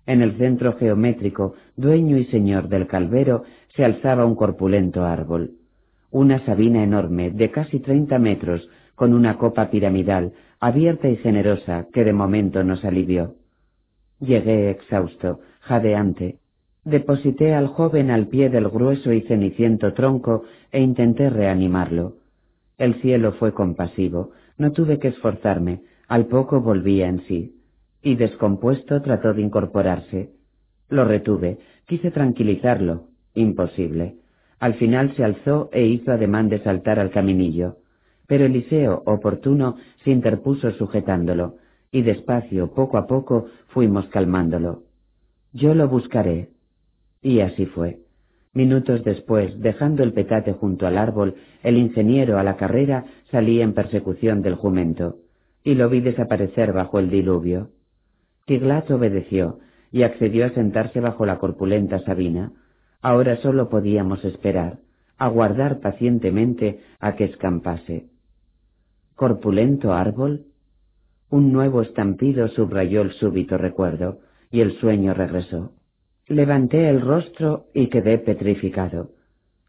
En 0.07 0.23
el 0.23 0.39
centro 0.39 0.73
geométrico, 0.73 1.55
dueño 1.77 2.17
y 2.17 2.25
señor 2.25 2.69
del 2.69 2.87
calvero, 2.87 3.45
se 3.79 3.85
alzaba 3.85 4.27
un 4.27 4.35
corpulento 4.35 5.05
árbol. 5.05 5.53
Una 6.11 6.45
sabina 6.45 6.83
enorme, 6.83 7.31
de 7.31 7.53
casi 7.53 7.79
treinta 7.79 8.19
metros, 8.19 8.69
con 8.97 9.15
una 9.15 9.39
copa 9.39 9.71
piramidal, 9.71 10.33
abierta 10.59 11.09
y 11.09 11.17
generosa, 11.19 11.87
que 11.93 12.03
de 12.03 12.13
momento 12.13 12.65
nos 12.65 12.85
alivió. 12.85 13.37
Llegué 14.19 14.71
exhausto, 14.71 15.39
jadeante. 15.61 16.39
Deposité 16.83 17.55
al 17.55 17.69
joven 17.69 18.11
al 18.11 18.27
pie 18.27 18.51
del 18.51 18.69
grueso 18.69 19.13
y 19.13 19.21
ceniciento 19.21 19.93
tronco 19.93 20.43
e 20.73 20.81
intenté 20.81 21.31
reanimarlo. 21.31 22.15
El 22.79 23.01
cielo 23.01 23.35
fue 23.35 23.53
compasivo, 23.55 24.33
no 24.57 24.73
tuve 24.73 24.99
que 24.99 25.07
esforzarme, 25.07 25.83
al 26.09 26.27
poco 26.27 26.61
volvía 26.61 27.07
en 27.07 27.21
sí, 27.29 27.55
y 28.03 28.17
descompuesto 28.17 29.01
trató 29.03 29.35
de 29.35 29.43
incorporarse. 29.43 30.31
Lo 30.89 31.05
retuve, 31.05 31.59
quise 31.87 32.11
tranquilizarlo, 32.11 33.08
imposible. 33.35 34.17
Al 34.59 34.75
final 34.75 35.15
se 35.17 35.25
alzó 35.25 35.69
e 35.73 35.87
hizo 35.87 36.13
ademán 36.13 36.49
de 36.49 36.63
saltar 36.63 36.99
al 36.99 37.11
caminillo, 37.11 37.77
pero 38.27 38.45
Eliseo, 38.45 39.03
oportuno, 39.07 39.77
se 40.05 40.11
interpuso 40.11 40.71
sujetándolo, 40.73 41.57
y 41.91 42.03
despacio, 42.03 42.75
poco 42.75 42.99
a 42.99 43.07
poco, 43.07 43.47
fuimos 43.69 44.07
calmándolo. 44.09 44.83
Yo 45.53 45.75
lo 45.75 45.89
buscaré. 45.89 46.51
Y 47.23 47.41
así 47.41 47.65
fue. 47.67 48.01
Minutos 48.53 49.03
después, 49.05 49.59
dejando 49.61 50.03
el 50.03 50.13
petate 50.13 50.53
junto 50.53 50.87
al 50.87 50.99
árbol, 50.99 51.37
el 51.63 51.79
ingeniero 51.79 52.39
a 52.39 52.43
la 52.43 52.57
carrera 52.57 53.05
salía 53.31 53.65
en 53.65 53.73
persecución 53.73 54.43
del 54.43 54.57
jumento, 54.57 55.17
y 55.65 55.75
lo 55.75 55.89
vi 55.89 56.01
desaparecer 56.01 56.73
bajo 56.73 56.99
el 56.99 57.09
diluvio. 57.09 57.71
Tiglat 58.47 58.91
obedeció 58.91 59.59
y 59.91 60.03
accedió 60.03 60.47
a 60.47 60.51
sentarse 60.51 61.01
bajo 61.01 61.25
la 61.25 61.39
corpulenta 61.39 62.01
Sabina. 62.01 62.53
Ahora 63.01 63.37
solo 63.43 63.69
podíamos 63.69 64.25
esperar, 64.25 64.79
aguardar 65.19 65.81
pacientemente 65.81 66.81
a 66.99 67.15
que 67.15 67.25
escampase. 67.25 68.07
¿Corpulento 69.15 69.93
árbol? 69.93 70.47
Un 71.31 71.53
nuevo 71.53 71.83
estampido 71.83 72.49
subrayó 72.49 73.03
el 73.03 73.13
súbito 73.13 73.59
recuerdo, 73.59 74.21
y 74.51 74.61
el 74.61 74.79
sueño 74.79 75.15
regresó. 75.15 75.73
Levanté 76.27 76.89
el 76.89 77.01
rostro 77.01 77.67
y 77.75 77.89
quedé 77.89 78.19
petrificado, 78.19 79.11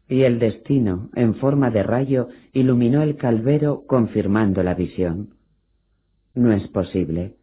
y 0.08 0.22
el 0.22 0.38
destino, 0.38 1.08
en 1.14 1.36
forma 1.36 1.70
de 1.70 1.82
rayo, 1.82 2.28
iluminó 2.52 3.02
el 3.02 3.16
calvero 3.16 3.84
confirmando 3.86 4.62
la 4.62 4.74
visión. 4.74 5.34
No 6.34 6.52
es 6.52 6.66
posible. 6.68 7.36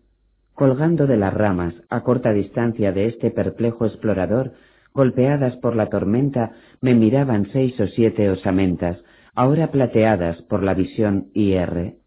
Colgando 0.53 1.07
de 1.07 1.17
las 1.17 1.33
ramas, 1.33 1.75
a 1.89 2.03
corta 2.03 2.33
distancia 2.33 2.91
de 2.91 3.07
este 3.07 3.31
perplejo 3.31 3.85
explorador, 3.85 4.53
golpeadas 4.97 5.55
por 5.57 5.75
la 5.75 5.89
tormenta, 5.89 6.53
me 6.81 6.95
miraban 6.95 7.47
seis 7.53 7.79
o 7.79 7.85
siete 7.85 8.31
osamentas, 8.31 8.97
ahora 9.35 9.69
plateadas 9.69 10.41
por 10.49 10.63
la 10.63 10.73
visión 10.73 11.27
IR. 11.35 11.97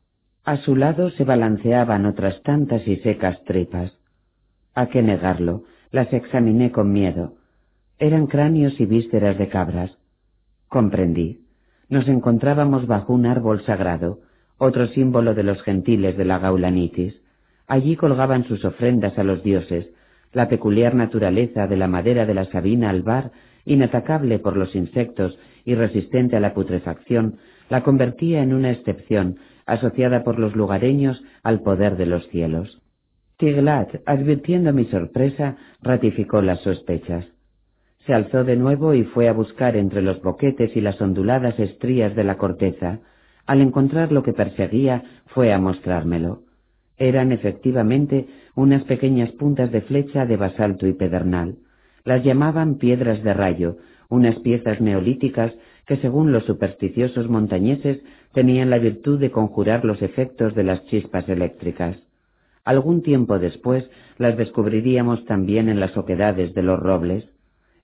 A 0.45 0.57
su 0.57 0.75
lado 0.75 1.11
se 1.11 1.23
balanceaban 1.23 2.05
otras 2.05 2.43
tantas 2.43 2.87
y 2.89 2.97
secas 2.97 3.45
tripas. 3.45 3.97
¿A 4.75 4.89
qué 4.89 5.03
negarlo? 5.03 5.63
Las 5.93 6.13
examiné 6.13 6.73
con 6.73 6.93
miedo. 6.93 7.37
Eran 8.01 8.27
cráneos 8.27 8.81
y 8.81 8.87
vísceras 8.87 9.39
de 9.39 9.49
cabras. 9.49 9.93
Comprendí. 10.69 11.47
Nos 11.89 12.09
encontrábamos 12.09 12.89
bajo 12.89 13.13
un 13.13 13.25
árbol 13.25 13.63
sagrado, 13.63 14.19
otro 14.59 14.89
símbolo 14.89 15.35
de 15.35 15.45
los 15.45 15.63
gentiles 15.63 16.17
de 16.17 16.25
la 16.25 16.41
Gaulanitis. 16.41 17.15
Allí 17.69 17.95
colgaban 17.95 18.45
sus 18.49 18.65
ofrendas 18.65 19.17
a 19.17 19.23
los 19.23 19.45
dioses. 19.45 19.87
La 20.33 20.49
peculiar 20.49 20.95
naturaleza 20.95 21.67
de 21.67 21.77
la 21.77 21.89
madera 21.89 22.27
de 22.27 22.35
la 22.35 22.45
sabina 22.47 22.91
albar, 22.91 23.33
inatacable 23.65 24.39
por 24.39 24.57
los 24.57 24.75
insectos 24.75 25.39
y 25.65 25.75
resistente 25.75 26.37
a 26.37 26.41
la 26.41 26.55
putrefacción, 26.55 27.39
la 27.69 27.83
convertía 27.83 28.43
en 28.43 28.55
una 28.55 28.71
excepción, 28.71 29.39
asociada 29.67 30.25
por 30.25 30.39
los 30.39 30.55
lugareños 30.57 31.23
al 31.43 31.61
poder 31.63 31.97
de 31.97 32.07
los 32.07 32.27
cielos. 32.29 32.81
Tiglat, 33.37 33.89
advirtiendo 34.07 34.73
mi 34.73 34.85
sorpresa, 34.87 35.57
ratificó 35.81 36.43
las 36.43 36.61
sospechas. 36.61 37.27
Se 38.07 38.15
alzó 38.15 38.45
de 38.45 38.57
nuevo 38.57 38.95
y 38.95 39.05
fue 39.05 39.29
a 39.29 39.33
buscar 39.33 39.77
entre 39.77 40.03
los 40.03 40.21
boquetes 40.21 40.77
y 40.77 40.81
las 40.81 41.01
onduladas 41.01 41.59
estrías 41.59 42.15
de 42.15 42.25
la 42.25 42.37
corteza. 42.37 43.01
Al 43.47 43.61
encontrar 43.61 44.13
lo 44.13 44.23
que 44.23 44.33
perseguía, 44.33 45.05
fue 45.27 45.53
a 45.53 45.59
mostrármelo. 45.59 46.43
Eran 46.97 47.33
efectivamente 47.33 48.27
unas 48.55 48.85
pequeñas 48.85 49.31
puntas 49.33 49.71
de 49.71 49.81
flecha 49.83 50.27
de 50.27 50.37
basalto 50.37 50.87
y 50.87 50.93
pedernal. 50.93 51.57
Las 52.05 52.25
llamaban 52.25 52.77
piedras 52.77 53.23
de 53.23 53.35
rayo, 53.35 53.77
unas 54.09 54.39
piezas 54.41 54.81
neolíticas 54.81 55.53
que 55.87 55.97
según 55.97 56.33
los 56.33 56.45
supersticiosos 56.45 57.29
montañeses 57.29 58.01
tenían 58.33 58.71
la 58.71 58.79
virtud 58.79 59.19
de 59.19 59.31
conjurar 59.31 59.85
los 59.85 60.03
efectos 60.03 60.55
de 60.55 60.65
las 60.65 60.85
chispas 60.87 61.29
eléctricas. 61.29 61.97
Algún 62.65 63.03
tiempo 63.03 63.39
después 63.39 63.89
las 64.19 64.37
descubriríamos 64.37 65.25
también 65.25 65.69
en 65.69 65.81
las 65.81 65.97
oquedades 65.97 66.55
de 66.55 66.63
los 66.63 66.79
robles. 66.79 67.29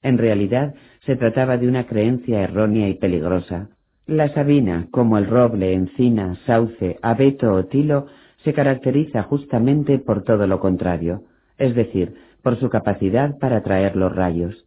En 0.03 0.19
realidad 0.19 0.75
se 1.05 1.17
trataba 1.17 1.57
de 1.57 1.67
una 1.67 1.87
creencia 1.87 2.43
errónea 2.43 2.89
y 2.89 2.95
peligrosa. 2.95 3.71
La 4.07 4.33
sabina, 4.35 4.87
como 4.93 5.19
el 5.19 5.27
roble, 5.27 5.73
encina, 5.73 6.37
sauce, 6.47 6.99
abeto 7.03 7.53
o 7.53 7.65
tilo, 7.65 8.07
se 8.47 8.55
caracteriza 8.55 9.25
justamente 9.25 9.99
por 9.99 10.23
todo 10.23 10.47
lo 10.47 10.61
contrario, 10.61 11.25
es 11.59 11.75
decir, 11.75 12.15
por 12.43 12.61
su 12.61 12.71
capacidad 12.71 13.37
para 13.41 13.57
atraer 13.57 13.97
los 13.97 14.15
rayos. 14.15 14.67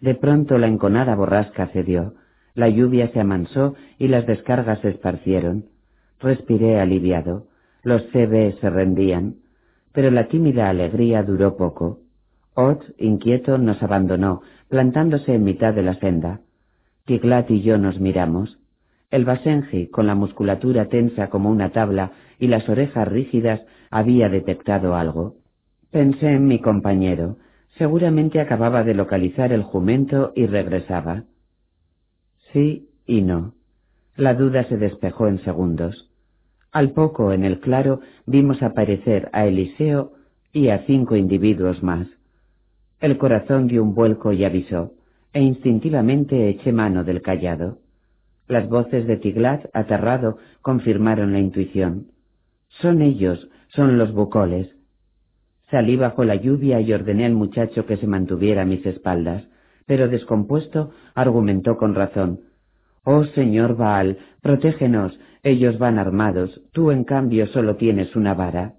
De 0.00 0.16
pronto 0.16 0.58
la 0.58 0.66
enconada 0.66 1.14
borrasca 1.14 1.68
cedió, 1.68 2.14
la 2.54 2.68
lluvia 2.68 3.12
se 3.12 3.20
amansó 3.20 3.76
y 3.96 4.08
las 4.08 4.26
descargas 4.26 4.80
se 4.80 4.88
esparcieron. 4.88 5.66
Respiré 6.18 6.80
aliviado. 6.80 7.46
Los 7.84 8.02
CB 8.10 8.58
se 8.60 8.68
rendían. 8.68 9.36
Pero 9.92 10.10
la 10.10 10.26
tímida 10.26 10.68
alegría 10.68 11.22
duró 11.22 11.56
poco. 11.56 12.00
Ott, 12.54 12.82
inquieto, 12.98 13.56
nos 13.56 13.80
abandonó, 13.84 14.42
plantándose 14.68 15.32
en 15.36 15.44
mitad 15.44 15.74
de 15.74 15.84
la 15.84 15.94
senda. 15.94 16.40
Tiglat 17.04 17.48
y 17.52 17.62
yo 17.62 17.78
nos 17.78 18.00
miramos. 18.00 18.58
El 19.12 19.24
Basenji, 19.24 19.86
con 19.86 20.08
la 20.08 20.16
musculatura 20.16 20.86
tensa 20.88 21.30
como 21.30 21.50
una 21.50 21.70
tabla 21.70 22.12
y 22.40 22.48
las 22.48 22.68
orejas 22.68 23.06
rígidas, 23.06 23.60
había 23.90 24.28
detectado 24.28 24.96
algo. 24.96 25.36
Pensé 25.90 26.30
en 26.32 26.46
mi 26.46 26.60
compañero. 26.60 27.36
Seguramente 27.76 28.40
acababa 28.40 28.82
de 28.82 28.94
localizar 28.94 29.52
el 29.52 29.62
jumento 29.62 30.32
y 30.34 30.46
regresaba. 30.46 31.24
Sí 32.52 32.88
y 33.06 33.22
no. 33.22 33.54
La 34.16 34.34
duda 34.34 34.64
se 34.64 34.76
despejó 34.76 35.28
en 35.28 35.42
segundos. 35.44 36.10
Al 36.72 36.92
poco, 36.92 37.32
en 37.32 37.44
el 37.44 37.60
claro, 37.60 38.00
vimos 38.26 38.62
aparecer 38.62 39.28
a 39.32 39.46
Eliseo 39.46 40.12
y 40.52 40.68
a 40.68 40.84
cinco 40.86 41.16
individuos 41.16 41.82
más. 41.82 42.06
El 43.00 43.18
corazón 43.18 43.66
dio 43.66 43.82
un 43.82 43.94
vuelco 43.94 44.32
y 44.32 44.44
avisó, 44.44 44.92
e 45.32 45.42
instintivamente 45.42 46.48
eché 46.48 46.72
mano 46.72 47.02
del 47.04 47.22
callado. 47.22 47.78
Las 48.46 48.68
voces 48.68 49.06
de 49.06 49.16
Tiglat, 49.16 49.66
aterrado, 49.72 50.38
confirmaron 50.60 51.32
la 51.32 51.38
intuición. 51.38 52.08
Son 52.80 53.02
ellos, 53.02 53.48
son 53.68 53.98
los 53.98 54.12
bucoles. 54.12 54.74
Salí 55.70 55.96
bajo 55.96 56.24
la 56.24 56.36
lluvia 56.36 56.80
y 56.80 56.92
ordené 56.92 57.26
al 57.26 57.34
muchacho 57.34 57.86
que 57.86 57.96
se 57.96 58.06
mantuviera 58.06 58.62
a 58.62 58.66
mis 58.66 58.84
espaldas, 58.86 59.44
pero 59.86 60.08
descompuesto 60.08 60.92
argumentó 61.14 61.76
con 61.76 61.94
razón. 61.94 62.40
Oh 63.04 63.24
señor 63.24 63.76
Baal, 63.76 64.18
protégenos, 64.42 65.18
ellos 65.42 65.78
van 65.78 65.98
armados, 65.98 66.60
tú 66.72 66.90
en 66.90 67.04
cambio 67.04 67.46
solo 67.46 67.76
tienes 67.76 68.14
una 68.14 68.34
vara. 68.34 68.74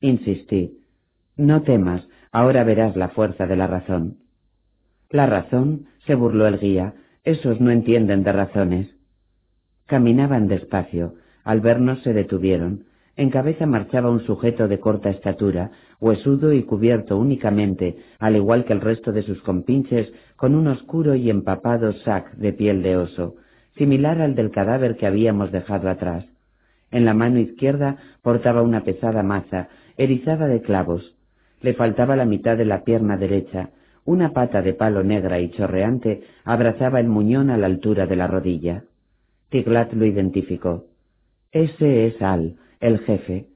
Insistí. 0.00 0.78
No 1.36 1.62
temas, 1.62 2.06
ahora 2.32 2.64
verás 2.64 2.96
la 2.96 3.10
fuerza 3.10 3.46
de 3.46 3.56
la 3.56 3.66
razón. 3.66 4.18
La 5.10 5.26
razón, 5.26 5.86
se 6.06 6.14
burló 6.14 6.46
el 6.46 6.58
guía, 6.58 6.94
esos 7.24 7.60
no 7.60 7.70
entienden 7.70 8.24
de 8.24 8.32
razones. 8.32 8.88
Caminaban 9.86 10.48
despacio, 10.48 11.14
al 11.44 11.60
vernos 11.60 12.02
se 12.02 12.12
detuvieron. 12.12 12.84
En 13.18 13.30
cabeza 13.30 13.66
marchaba 13.66 14.10
un 14.10 14.24
sujeto 14.24 14.68
de 14.68 14.78
corta 14.78 15.10
estatura, 15.10 15.72
huesudo 16.00 16.52
y 16.52 16.62
cubierto 16.62 17.18
únicamente, 17.18 17.96
al 18.20 18.36
igual 18.36 18.64
que 18.64 18.72
el 18.72 18.80
resto 18.80 19.10
de 19.10 19.22
sus 19.22 19.42
compinches, 19.42 20.12
con 20.36 20.54
un 20.54 20.68
oscuro 20.68 21.16
y 21.16 21.28
empapado 21.28 21.92
sac 22.04 22.32
de 22.36 22.52
piel 22.52 22.80
de 22.80 22.96
oso, 22.96 23.34
similar 23.76 24.20
al 24.20 24.36
del 24.36 24.52
cadáver 24.52 24.96
que 24.96 25.08
habíamos 25.08 25.50
dejado 25.50 25.90
atrás. 25.90 26.26
En 26.92 27.04
la 27.04 27.12
mano 27.12 27.40
izquierda 27.40 27.96
portaba 28.22 28.62
una 28.62 28.84
pesada 28.84 29.24
maza, 29.24 29.68
erizada 29.96 30.46
de 30.46 30.62
clavos. 30.62 31.16
Le 31.60 31.74
faltaba 31.74 32.14
la 32.14 32.24
mitad 32.24 32.56
de 32.56 32.66
la 32.66 32.84
pierna 32.84 33.16
derecha, 33.16 33.70
una 34.04 34.32
pata 34.32 34.62
de 34.62 34.74
palo 34.74 35.02
negra 35.02 35.40
y 35.40 35.50
chorreante 35.50 36.22
abrazaba 36.44 37.00
el 37.00 37.08
muñón 37.08 37.50
a 37.50 37.56
la 37.56 37.66
altura 37.66 38.06
de 38.06 38.14
la 38.14 38.28
rodilla. 38.28 38.84
Tiglat 39.48 39.92
lo 39.92 40.06
identificó. 40.06 40.84
Ese 41.50 42.06
es 42.06 42.22
Al, 42.22 42.54
el 42.80 42.98
jefe. 43.00 43.46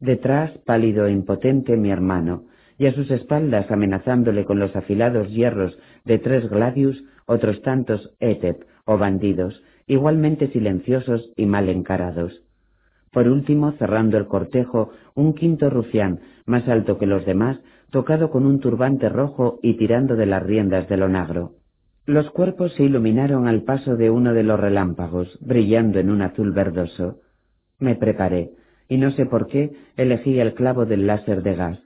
Detrás, 0.00 0.50
pálido 0.64 1.06
e 1.06 1.12
impotente, 1.12 1.76
mi 1.76 1.90
hermano, 1.90 2.44
y 2.78 2.86
a 2.86 2.94
sus 2.94 3.10
espaldas, 3.10 3.70
amenazándole 3.70 4.44
con 4.44 4.58
los 4.58 4.74
afilados 4.74 5.30
hierros 5.30 5.78
de 6.04 6.18
tres 6.18 6.48
gladius, 6.48 7.04
otros 7.26 7.60
tantos 7.62 8.14
etep 8.20 8.62
o 8.86 8.96
bandidos, 8.96 9.62
igualmente 9.86 10.48
silenciosos 10.48 11.30
y 11.36 11.46
mal 11.46 11.68
encarados. 11.68 12.42
Por 13.12 13.28
último, 13.28 13.72
cerrando 13.72 14.16
el 14.18 14.26
cortejo, 14.26 14.90
un 15.14 15.34
quinto 15.34 15.68
rufián, 15.68 16.20
más 16.46 16.68
alto 16.68 16.96
que 16.96 17.06
los 17.06 17.26
demás, 17.26 17.58
tocado 17.90 18.30
con 18.30 18.46
un 18.46 18.60
turbante 18.60 19.08
rojo 19.08 19.58
y 19.62 19.74
tirando 19.74 20.16
de 20.16 20.26
las 20.26 20.42
riendas 20.42 20.88
del 20.88 21.02
onagro. 21.02 21.56
Los 22.06 22.30
cuerpos 22.30 22.72
se 22.74 22.84
iluminaron 22.84 23.46
al 23.46 23.62
paso 23.62 23.96
de 23.96 24.10
uno 24.10 24.32
de 24.32 24.42
los 24.42 24.58
relámpagos, 24.58 25.38
brillando 25.40 25.98
en 25.98 26.10
un 26.10 26.22
azul 26.22 26.52
verdoso. 26.52 27.18
Me 27.80 27.96
preparé, 27.96 28.50
y 28.88 28.98
no 28.98 29.10
sé 29.12 29.26
por 29.26 29.48
qué 29.48 29.72
elegí 29.96 30.38
el 30.38 30.54
clavo 30.54 30.86
del 30.86 31.06
láser 31.06 31.42
de 31.42 31.54
gas. 31.54 31.78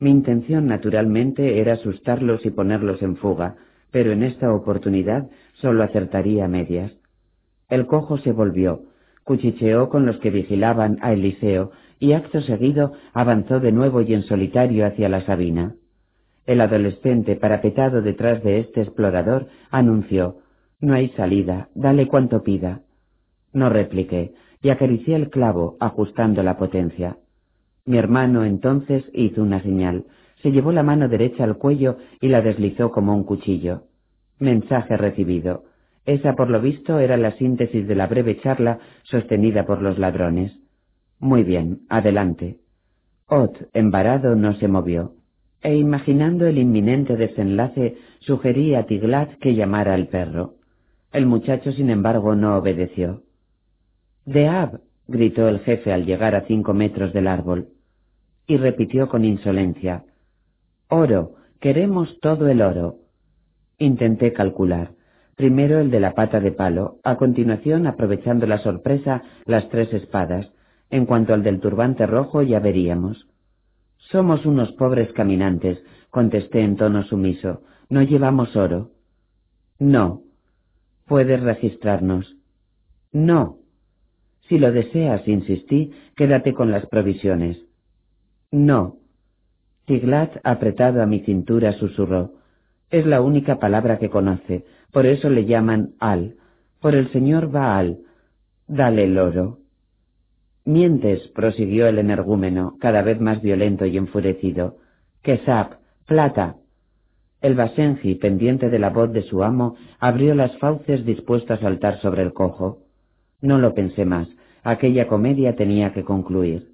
Mi 0.00 0.10
intención, 0.10 0.66
naturalmente, 0.66 1.60
era 1.60 1.74
asustarlos 1.74 2.44
y 2.44 2.50
ponerlos 2.50 3.00
en 3.02 3.16
fuga, 3.16 3.56
pero 3.90 4.10
en 4.10 4.22
esta 4.22 4.52
oportunidad 4.52 5.28
solo 5.54 5.84
acertaría 5.84 6.48
medias. 6.48 6.92
El 7.68 7.86
cojo 7.86 8.18
se 8.18 8.32
volvió, 8.32 8.82
cuchicheó 9.22 9.88
con 9.88 10.06
los 10.06 10.18
que 10.18 10.30
vigilaban 10.30 10.98
a 11.00 11.12
Eliseo 11.12 11.70
y 11.98 12.12
acto 12.12 12.40
seguido 12.40 12.92
avanzó 13.12 13.60
de 13.60 13.72
nuevo 13.72 14.00
y 14.02 14.14
en 14.14 14.22
solitario 14.24 14.86
hacia 14.86 15.08
la 15.08 15.22
Sabina. 15.22 15.76
El 16.46 16.60
adolescente, 16.60 17.36
parapetado 17.36 18.02
detrás 18.02 18.42
de 18.42 18.60
este 18.60 18.82
explorador, 18.82 19.48
anunció 19.70 20.38
No 20.80 20.94
hay 20.94 21.08
salida, 21.10 21.68
dale 21.74 22.06
cuanto 22.06 22.42
pida. 22.42 22.82
No 23.52 23.70
repliqué, 23.70 24.34
y 24.64 24.70
acaricié 24.70 25.14
el 25.14 25.28
clavo, 25.28 25.76
ajustando 25.78 26.42
la 26.42 26.56
potencia. 26.56 27.18
Mi 27.84 27.98
hermano 27.98 28.44
entonces 28.44 29.04
hizo 29.12 29.42
una 29.42 29.62
señal, 29.62 30.06
se 30.42 30.52
llevó 30.52 30.72
la 30.72 30.82
mano 30.82 31.06
derecha 31.06 31.44
al 31.44 31.58
cuello 31.58 31.98
y 32.18 32.28
la 32.28 32.40
deslizó 32.40 32.90
como 32.90 33.14
un 33.14 33.24
cuchillo. 33.24 33.82
Mensaje 34.38 34.96
recibido. 34.96 35.64
Esa, 36.06 36.34
por 36.34 36.48
lo 36.48 36.62
visto, 36.62 36.98
era 36.98 37.18
la 37.18 37.32
síntesis 37.32 37.86
de 37.86 37.94
la 37.94 38.06
breve 38.06 38.40
charla 38.40 38.78
sostenida 39.02 39.66
por 39.66 39.82
los 39.82 39.98
ladrones. 39.98 40.58
Muy 41.20 41.42
bien, 41.42 41.80
adelante. 41.90 42.56
Ot, 43.28 43.68
embarado, 43.74 44.34
no 44.34 44.54
se 44.54 44.68
movió, 44.68 45.12
e 45.62 45.76
imaginando 45.76 46.46
el 46.46 46.56
inminente 46.56 47.16
desenlace, 47.16 47.98
sugerí 48.20 48.74
a 48.74 48.86
Tiglat 48.86 49.34
que 49.40 49.54
llamara 49.54 49.92
al 49.92 50.08
perro. 50.08 50.54
El 51.12 51.26
muchacho, 51.26 51.70
sin 51.72 51.90
embargo, 51.90 52.34
no 52.34 52.56
obedeció. 52.56 53.23
Deab, 54.26 54.80
gritó 55.06 55.48
el 55.48 55.60
jefe 55.60 55.92
al 55.92 56.06
llegar 56.06 56.34
a 56.34 56.46
cinco 56.46 56.72
metros 56.72 57.12
del 57.12 57.26
árbol, 57.26 57.68
y 58.46 58.56
repitió 58.56 59.08
con 59.08 59.24
insolencia. 59.24 60.04
Oro, 60.88 61.34
queremos 61.60 62.18
todo 62.20 62.48
el 62.48 62.62
oro. 62.62 62.98
Intenté 63.78 64.32
calcular. 64.32 64.92
Primero 65.36 65.80
el 65.80 65.90
de 65.90 66.00
la 66.00 66.14
pata 66.14 66.40
de 66.40 66.52
palo, 66.52 66.98
a 67.02 67.16
continuación, 67.16 67.86
aprovechando 67.86 68.46
la 68.46 68.58
sorpresa, 68.58 69.22
las 69.46 69.68
tres 69.68 69.92
espadas. 69.92 70.52
En 70.90 71.06
cuanto 71.06 71.34
al 71.34 71.42
del 71.42 71.60
turbante 71.60 72.06
rojo, 72.06 72.42
ya 72.42 72.60
veríamos. 72.60 73.26
Somos 74.10 74.46
unos 74.46 74.70
pobres 74.72 75.12
caminantes, 75.12 75.82
contesté 76.10 76.60
en 76.60 76.76
tono 76.76 77.02
sumiso. 77.02 77.62
No 77.88 78.02
llevamos 78.02 78.54
oro. 78.54 78.90
No. 79.78 80.22
Puedes 81.06 81.40
registrarnos. 81.42 82.36
No. 83.12 83.58
Si 84.48 84.58
lo 84.58 84.72
deseas, 84.72 85.26
insistí, 85.26 85.92
quédate 86.16 86.52
con 86.52 86.70
las 86.70 86.86
provisiones. 86.86 87.58
No. 88.50 88.96
Tiglat, 89.86 90.36
apretado 90.44 91.02
a 91.02 91.06
mi 91.06 91.20
cintura, 91.20 91.72
susurró. 91.72 92.32
Es 92.90 93.06
la 93.06 93.20
única 93.20 93.58
palabra 93.58 93.98
que 93.98 94.10
conoce, 94.10 94.64
por 94.92 95.06
eso 95.06 95.30
le 95.30 95.46
llaman 95.46 95.94
Al. 95.98 96.36
Por 96.80 96.94
el 96.94 97.10
señor 97.10 97.50
Baal. 97.50 97.98
Dale 98.68 99.04
el 99.04 99.18
oro. 99.18 99.58
Mientes, 100.64 101.28
prosiguió 101.34 101.86
el 101.86 101.98
energúmeno, 101.98 102.76
cada 102.80 103.02
vez 103.02 103.20
más 103.20 103.42
violento 103.42 103.86
y 103.86 103.96
enfurecido. 103.96 104.76
Quesap, 105.22 105.74
plata. 106.06 106.56
El 107.40 107.54
Basenji, 107.54 108.14
pendiente 108.14 108.70
de 108.70 108.78
la 108.78 108.90
voz 108.90 109.12
de 109.12 109.22
su 109.22 109.42
amo, 109.42 109.76
abrió 109.98 110.34
las 110.34 110.56
fauces 110.58 111.04
dispuesto 111.04 111.52
a 111.54 111.58
saltar 111.58 112.00
sobre 112.00 112.22
el 112.22 112.32
cojo. 112.32 112.83
No 113.44 113.58
lo 113.58 113.74
pensé 113.74 114.06
más. 114.06 114.26
Aquella 114.62 115.06
comedia 115.06 115.54
tenía 115.54 115.92
que 115.92 116.02
concluir. 116.02 116.70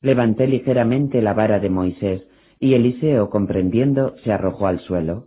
Levanté 0.00 0.46
ligeramente 0.46 1.20
la 1.20 1.34
vara 1.34 1.58
de 1.58 1.70
Moisés, 1.70 2.22
y 2.60 2.74
Eliseo, 2.74 3.30
comprendiendo, 3.30 4.14
se 4.22 4.30
arrojó 4.30 4.68
al 4.68 4.78
suelo. 4.78 5.24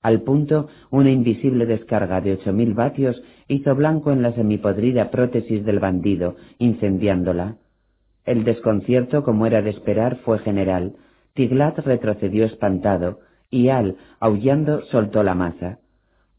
Al 0.00 0.22
punto, 0.22 0.68
una 0.90 1.10
invisible 1.10 1.66
descarga 1.66 2.20
de 2.20 2.34
ocho 2.34 2.52
mil 2.52 2.72
vatios 2.72 3.20
hizo 3.48 3.74
blanco 3.74 4.12
en 4.12 4.22
la 4.22 4.32
semipodrida 4.32 5.10
prótesis 5.10 5.64
del 5.64 5.80
bandido, 5.80 6.36
incendiándola. 6.58 7.56
El 8.24 8.44
desconcierto, 8.44 9.24
como 9.24 9.46
era 9.46 9.60
de 9.60 9.70
esperar, 9.70 10.18
fue 10.18 10.38
general. 10.38 10.94
Tiglat 11.34 11.80
retrocedió 11.80 12.44
espantado, 12.44 13.18
y 13.50 13.70
Al, 13.70 13.96
aullando, 14.20 14.82
soltó 14.82 15.24
la 15.24 15.34
maza. 15.34 15.80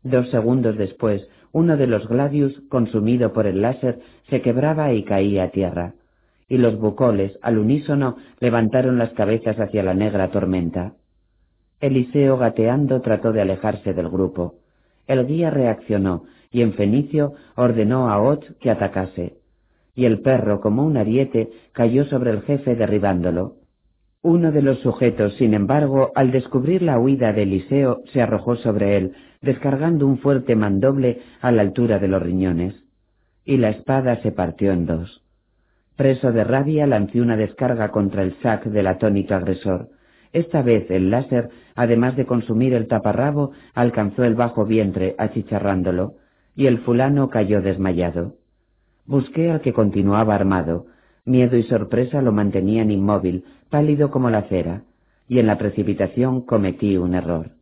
Dos 0.03 0.29
segundos 0.29 0.77
después, 0.77 1.27
uno 1.53 1.77
de 1.77 1.87
los 1.87 2.07
gladius, 2.07 2.59
consumido 2.67 3.31
por 3.31 3.47
el 3.47 3.61
láser, 3.61 3.99
se 4.29 4.41
quebraba 4.41 4.91
y 4.91 5.03
caía 5.03 5.45
a 5.45 5.51
tierra. 5.51 5.93
Y 6.49 6.57
los 6.57 6.77
bucoles, 6.77 7.37
al 7.41 7.59
unísono, 7.59 8.17
levantaron 8.39 8.97
las 8.97 9.11
cabezas 9.11 9.57
hacia 9.59 9.83
la 9.83 9.93
negra 9.93 10.31
tormenta. 10.31 10.93
Eliseo 11.79 12.37
gateando 12.37 13.01
trató 13.01 13.31
de 13.31 13.41
alejarse 13.41 13.93
del 13.93 14.09
grupo. 14.09 14.55
El 15.05 15.25
guía 15.27 15.51
reaccionó 15.51 16.23
y 16.51 16.61
en 16.61 16.73
Fenicio 16.73 17.33
ordenó 17.55 18.09
a 18.09 18.19
Ot 18.21 18.57
que 18.59 18.71
atacase. 18.71 19.37
Y 19.95 20.05
el 20.05 20.21
perro, 20.21 20.59
como 20.59 20.83
un 20.83 20.97
ariete, 20.97 21.49
cayó 21.71 22.05
sobre 22.05 22.31
el 22.31 22.41
jefe 22.41 22.75
derribándolo. 22.75 23.57
Uno 24.25 24.53
de 24.53 24.61
los 24.61 24.79
sujetos, 24.79 25.35
sin 25.35 25.53
embargo, 25.53 26.13
al 26.15 26.31
descubrir 26.31 26.81
la 26.81 26.97
huida 26.97 27.33
de 27.33 27.43
Eliseo, 27.43 28.03
se 28.13 28.21
arrojó 28.21 28.55
sobre 28.55 28.95
él, 28.95 29.11
descargando 29.41 30.07
un 30.07 30.17
fuerte 30.17 30.55
mandoble 30.55 31.19
a 31.41 31.51
la 31.51 31.61
altura 31.61 31.99
de 31.99 32.07
los 32.07 32.23
riñones. 32.23 32.73
Y 33.43 33.57
la 33.57 33.69
espada 33.69 34.21
se 34.21 34.31
partió 34.31 34.71
en 34.71 34.85
dos. 34.85 35.25
Preso 35.97 36.31
de 36.31 36.45
rabia, 36.45 36.87
lancé 36.87 37.19
una 37.19 37.35
descarga 37.35 37.91
contra 37.91 38.23
el 38.23 38.33
sac 38.41 38.63
del 38.63 38.87
atónito 38.87 39.35
agresor. 39.35 39.89
Esta 40.31 40.61
vez 40.61 40.89
el 40.89 41.11
láser, 41.11 41.49
además 41.75 42.15
de 42.15 42.25
consumir 42.25 42.73
el 42.73 42.87
taparrabo, 42.87 43.51
alcanzó 43.73 44.23
el 44.23 44.35
bajo 44.35 44.65
vientre, 44.65 45.15
achicharrándolo, 45.17 46.13
y 46.55 46.67
el 46.67 46.77
fulano 46.79 47.29
cayó 47.29 47.61
desmayado. 47.61 48.35
Busqué 49.05 49.51
al 49.51 49.59
que 49.59 49.73
continuaba 49.73 50.33
armado. 50.33 50.85
Miedo 51.25 51.57
y 51.57 51.63
sorpresa 51.63 52.21
lo 52.21 52.31
mantenían 52.31 52.89
inmóvil, 52.89 53.45
pálido 53.73 54.11
como 54.11 54.29
la 54.29 54.43
cera, 54.43 54.83
y 55.27 55.39
en 55.39 55.47
la 55.47 55.57
precipitación 55.57 56.41
cometí 56.41 56.95
un 56.95 57.15
error. 57.15 57.53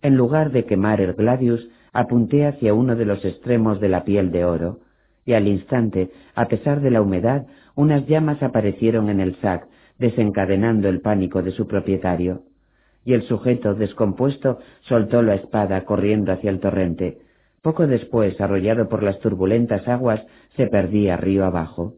En 0.00 0.14
lugar 0.16 0.52
de 0.52 0.64
quemar 0.64 1.00
el 1.00 1.14
gladius, 1.14 1.68
apunté 1.92 2.46
hacia 2.46 2.72
uno 2.72 2.94
de 2.94 3.04
los 3.04 3.24
extremos 3.24 3.80
de 3.80 3.88
la 3.88 4.04
piel 4.04 4.30
de 4.30 4.44
oro, 4.44 4.78
y 5.26 5.32
al 5.32 5.48
instante, 5.48 6.12
a 6.36 6.46
pesar 6.46 6.80
de 6.80 6.92
la 6.92 7.02
humedad, 7.02 7.48
unas 7.74 8.06
llamas 8.06 8.40
aparecieron 8.44 9.10
en 9.10 9.18
el 9.18 9.34
sac, 9.40 9.66
desencadenando 9.98 10.88
el 10.88 11.00
pánico 11.00 11.42
de 11.42 11.50
su 11.50 11.66
propietario. 11.66 12.42
Y 13.04 13.14
el 13.14 13.22
sujeto, 13.22 13.74
descompuesto, 13.74 14.60
soltó 14.82 15.20
la 15.20 15.34
espada 15.34 15.84
corriendo 15.84 16.30
hacia 16.30 16.50
el 16.50 16.60
torrente. 16.60 17.18
Poco 17.60 17.88
después, 17.88 18.40
arrollado 18.40 18.88
por 18.88 19.02
las 19.02 19.18
turbulentas 19.18 19.88
aguas, 19.88 20.24
se 20.56 20.68
perdía 20.68 21.16
río 21.16 21.44
abajo. 21.44 21.94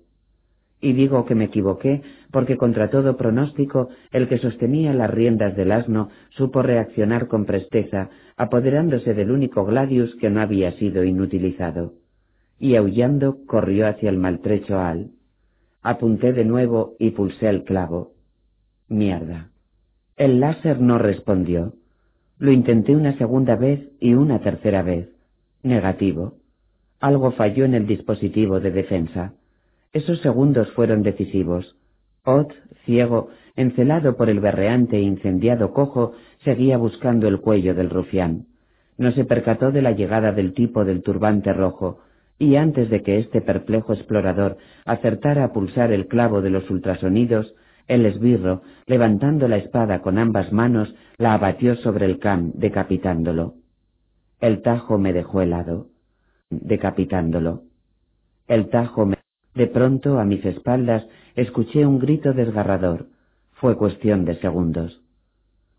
Y 0.85 0.95
digo 0.95 1.25
que 1.27 1.37
me 1.37 1.45
equivoqué 1.45 2.03
porque 2.33 2.57
contra 2.57 2.91
todo 2.91 3.17
pronóstico 3.17 3.89
el 4.11 4.29
que 4.29 4.39
sostenía 4.39 4.93
las 4.93 5.09
riendas 5.09 5.55
del 5.57 5.71
asno 5.71 6.11
supo 6.31 6.61
reaccionar 6.61 7.29
con 7.29 7.45
presteza, 7.45 8.11
apoderándose 8.37 9.15
del 9.15 9.31
único 9.31 9.65
gladius 9.65 10.13
que 10.17 10.29
no 10.29 10.41
había 10.41 10.73
sido 10.73 11.05
inutilizado. 11.05 11.95
Y 12.59 12.75
aullando 12.75 13.47
corrió 13.47 13.87
hacia 13.87 14.11
el 14.11 14.19
maltrecho 14.19 14.81
Al. 14.81 15.13
Apunté 15.83 16.33
de 16.33 16.45
nuevo 16.45 16.97
y 16.99 17.11
pulsé 17.13 17.49
el 17.49 17.63
clavo. 17.63 18.15
Mierda. 18.89 19.51
El 20.17 20.41
láser 20.41 20.81
no 20.81 20.99
respondió. 20.99 21.75
Lo 22.39 22.51
intenté 22.51 22.97
una 22.97 23.17
segunda 23.19 23.55
vez 23.55 23.89
y 24.01 24.15
una 24.15 24.41
tercera 24.41 24.83
vez. 24.83 25.09
Negativo. 25.63 26.39
Algo 26.99 27.31
falló 27.31 27.65
en 27.65 27.75
el 27.75 27.87
dispositivo 27.87 28.59
de 28.59 28.73
defensa. 28.73 29.35
Esos 29.93 30.21
segundos 30.21 30.71
fueron 30.73 31.03
decisivos. 31.03 31.77
Ot, 32.25 32.53
ciego, 32.85 33.29
encelado 33.57 34.17
por 34.17 34.31
el 34.31 34.41
berreante 34.41 34.97
e 34.97 35.03
incendiado 35.03 35.73
cojo, 35.73 36.13
seguía 36.45 36.79
buscando 36.79 37.29
el 37.29 37.41
cuello 37.41 37.75
del 37.75 37.91
rufián. 37.91 38.47
No 38.97 39.13
se 39.13 39.25
percató 39.25 39.71
de 39.71 39.83
la 39.83 39.93
llegada 39.93 40.33
del 40.33 40.55
tipo 40.55 40.85
del 40.85 41.03
turbante 41.03 41.53
rojo, 41.53 42.01
y 42.39 42.57
antes 42.57 42.89
de 42.91 43.03
que 43.03 43.19
este 43.19 43.41
perplejo 43.41 43.93
explorador 43.93 44.57
acertara 44.85 45.45
a 45.45 45.53
pulsar 45.53 45.93
el 45.93 46.09
clavo 46.09 46.41
de 46.41 46.51
los 46.51 46.69
ultrasonidos, 46.71 47.55
el 47.87 48.07
esbirro, 48.07 48.63
levantando 48.87 49.49
la 49.49 49.59
espada 49.59 50.01
con 50.01 50.19
ambas 50.19 50.53
manos, 50.53 50.95
la 51.19 51.35
abatió 51.35 51.77
sobre 51.77 52.07
el 52.07 52.19
cam, 52.19 52.53
decapitándolo. 52.55 53.55
El 54.41 54.63
tajo 54.63 54.99
me 54.99 55.13
dejó 55.13 55.43
helado, 55.43 55.89
decapitándolo. 56.51 57.63
El 58.49 58.71
tajo 58.71 59.07
me... 59.07 59.22
De 59.55 59.67
pronto, 59.67 60.19
a 60.19 60.25
mis 60.25 60.45
espaldas, 60.45 61.07
escuché 61.37 61.87
un 61.87 61.99
grito 61.99 62.33
desgarrador. 62.33 63.07
Fue 63.53 63.77
cuestión 63.77 64.25
de 64.25 64.37
segundos. 64.37 65.01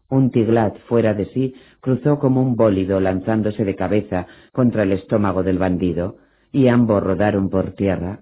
Un 0.10 0.30
tiglat 0.30 0.78
fuera 0.88 1.14
de 1.16 1.26
sí 1.34 1.56
cruzó 1.80 2.20
como 2.20 2.42
un 2.42 2.56
bólido 2.56 3.00
lanzándose 3.00 3.66
de 3.66 3.76
cabeza 3.76 4.28
contra 4.52 4.84
el 4.84 4.92
estómago 4.92 5.42
del 5.42 5.58
bandido, 5.58 6.18
y 6.52 6.68
ambos 6.68 7.02
rodaron 7.02 7.50
por 7.50 7.72
tierra. 7.72 8.20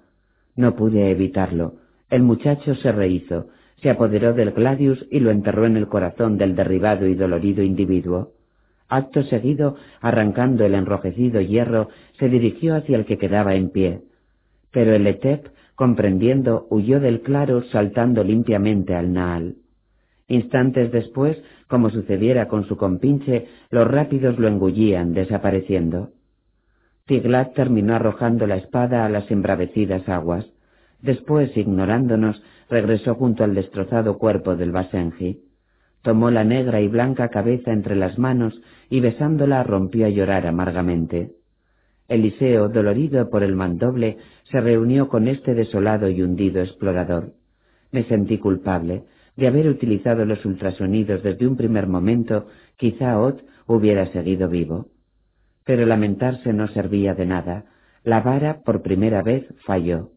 No 0.56 0.76
pude 0.76 1.12
evitarlo. 1.12 1.76
El 2.10 2.24
muchacho 2.24 2.76
se 2.76 2.92
rehizo, 2.92 3.48
se 3.82 3.90
apoderó 3.90 4.34
del 4.34 4.52
gladius 4.52 5.06
y 5.12 5.20
lo 5.20 5.32
enterró 5.32 5.66
en 5.66 5.76
el 5.76 5.88
corazón 5.88 6.38
del 6.38 6.56
derribado 6.56 7.08
y 7.08 7.16
dolorido 7.16 7.62
individuo. 7.62 8.32
Acto 8.88 9.24
seguido, 9.24 9.76
arrancando 10.02 10.66
el 10.66 10.76
enrojecido 10.76 11.42
hierro, 11.42 11.90
se 12.20 12.30
dirigió 12.30 12.76
hacia 12.76 12.98
el 12.98 13.06
que 13.06 13.18
quedaba 13.18 13.56
en 13.56 13.70
pie. 13.70 14.02
Pero 14.72 14.94
el 14.94 15.06
Etep, 15.08 15.48
comprendiendo, 15.76 16.68
huyó 16.70 17.00
del 17.00 17.22
claro 17.22 17.64
saltando 17.72 18.24
limpiamente 18.24 18.96
al 18.96 19.14
Naal. 19.14 19.56
Instantes 20.28 20.92
después, 20.92 21.38
como 21.68 21.90
sucediera 21.90 22.48
con 22.48 22.66
su 22.66 22.78
compinche, 22.78 23.48
los 23.70 23.88
rápidos 23.88 24.40
lo 24.40 24.48
engullían, 24.48 25.14
desapareciendo. 25.14 26.12
Tiglat 27.06 27.54
terminó 27.54 27.96
arrojando 27.96 28.48
la 28.48 28.56
espada 28.56 29.06
a 29.06 29.10
las 29.10 29.30
embravecidas 29.30 30.08
aguas. 30.08 30.46
Después, 31.02 31.56
ignorándonos, 31.58 32.42
regresó 32.70 33.16
junto 33.16 33.44
al 33.44 33.56
destrozado 33.56 34.18
cuerpo 34.18 34.56
del 34.56 34.72
Basenji. 34.72 35.42
Tomó 36.02 36.32
la 36.32 36.46
negra 36.46 36.80
y 36.80 36.88
blanca 36.88 37.28
cabeza 37.30 37.74
entre 37.74 37.96
las 37.96 38.18
manos 38.18 38.60
y 38.90 39.02
besándola 39.02 39.64
rompió 39.64 40.06
a 40.06 40.10
llorar 40.10 40.48
amargamente. 40.48 41.32
Eliseo, 42.08 42.70
dolorido 42.70 43.30
por 43.30 43.44
el 43.44 43.56
mandoble, 43.56 44.18
se 44.52 44.62
reunió 44.62 45.08
con 45.08 45.28
este 45.28 45.54
desolado 45.54 46.10
y 46.10 46.22
hundido 46.22 46.62
explorador. 46.62 47.34
Me 47.92 48.04
sentí 48.04 48.38
culpable 48.38 49.04
de 49.36 49.48
haber 49.48 49.68
utilizado 49.68 50.26
los 50.26 50.46
ultrasonidos 50.46 51.24
desde 51.24 51.48
un 51.48 51.56
primer 51.56 51.88
momento, 51.88 52.48
quizá 52.76 53.20
Ot 53.20 53.44
hubiera 53.66 54.08
seguido 54.08 54.50
vivo. 54.50 54.88
Pero 55.66 55.86
lamentarse 55.86 56.54
no 56.54 56.68
servía 56.68 57.14
de 57.14 57.26
nada. 57.26 57.66
La 58.04 58.22
vara 58.22 58.62
por 58.62 58.82
primera 58.82 59.22
vez 59.22 59.46
falló. 59.66 60.10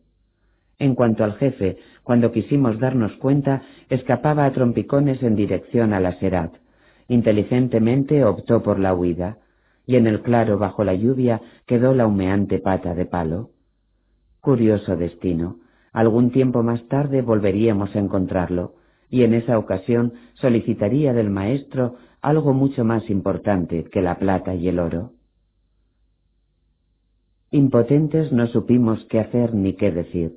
En 0.78 0.94
cuanto 0.94 1.22
al 1.22 1.34
jefe, 1.34 1.78
cuando 2.02 2.32
quisimos 2.32 2.78
darnos 2.80 3.12
cuenta, 3.16 3.62
escapaba 3.88 4.46
a 4.46 4.52
trompicones 4.52 5.22
en 5.22 5.36
dirección 5.36 5.92
a 5.92 6.00
la 6.00 6.18
Serat. 6.18 6.52
Inteligentemente 7.08 8.24
optó 8.24 8.62
por 8.62 8.80
la 8.80 8.94
huida, 8.94 9.38
y 9.86 9.96
en 9.96 10.06
el 10.06 10.22
claro 10.22 10.58
bajo 10.58 10.82
la 10.82 10.94
lluvia 10.94 11.40
quedó 11.66 11.94
la 11.94 12.06
humeante 12.06 12.58
pata 12.58 12.94
de 12.94 13.04
palo. 13.04 13.50
Curioso 14.44 14.94
destino. 14.94 15.56
Algún 15.90 16.30
tiempo 16.30 16.62
más 16.62 16.86
tarde 16.88 17.22
volveríamos 17.22 17.96
a 17.96 17.98
encontrarlo, 17.98 18.74
y 19.08 19.22
en 19.22 19.32
esa 19.32 19.58
ocasión 19.58 20.12
solicitaría 20.34 21.14
del 21.14 21.30
maestro 21.30 21.94
algo 22.20 22.52
mucho 22.52 22.84
más 22.84 23.08
importante 23.08 23.84
que 23.84 24.02
la 24.02 24.18
plata 24.18 24.54
y 24.54 24.68
el 24.68 24.80
oro. 24.80 25.12
Impotentes 27.52 28.32
no 28.32 28.46
supimos 28.48 29.02
qué 29.06 29.20
hacer 29.20 29.54
ni 29.54 29.76
qué 29.76 29.90
decir. 29.90 30.36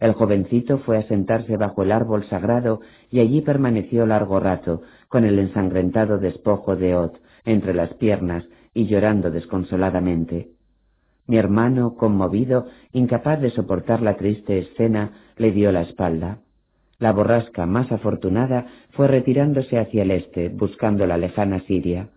El 0.00 0.12
jovencito 0.12 0.76
fue 0.80 0.98
a 0.98 1.08
sentarse 1.08 1.56
bajo 1.56 1.82
el 1.82 1.92
árbol 1.92 2.26
sagrado 2.26 2.82
y 3.10 3.20
allí 3.20 3.40
permaneció 3.40 4.04
largo 4.04 4.38
rato, 4.38 4.82
con 5.08 5.24
el 5.24 5.38
ensangrentado 5.38 6.18
despojo 6.18 6.76
de 6.76 6.94
Ot 6.94 7.18
entre 7.46 7.72
las 7.72 7.94
piernas 7.94 8.44
y 8.74 8.84
llorando 8.84 9.30
desconsoladamente. 9.30 10.55
Mi 11.26 11.38
hermano, 11.38 11.94
conmovido, 11.96 12.66
incapaz 12.92 13.40
de 13.40 13.50
soportar 13.50 14.02
la 14.02 14.16
triste 14.16 14.58
escena, 14.58 15.12
le 15.36 15.52
dio 15.52 15.72
la 15.72 15.82
espalda. 15.82 16.38
La 16.98 17.12
borrasca 17.12 17.66
más 17.66 17.90
afortunada 17.92 18.66
fue 18.92 19.08
retirándose 19.08 19.78
hacia 19.78 20.02
el 20.02 20.10
este, 20.12 20.48
buscando 20.48 21.06
la 21.06 21.18
lejana 21.18 21.60
Siria. 21.60 22.10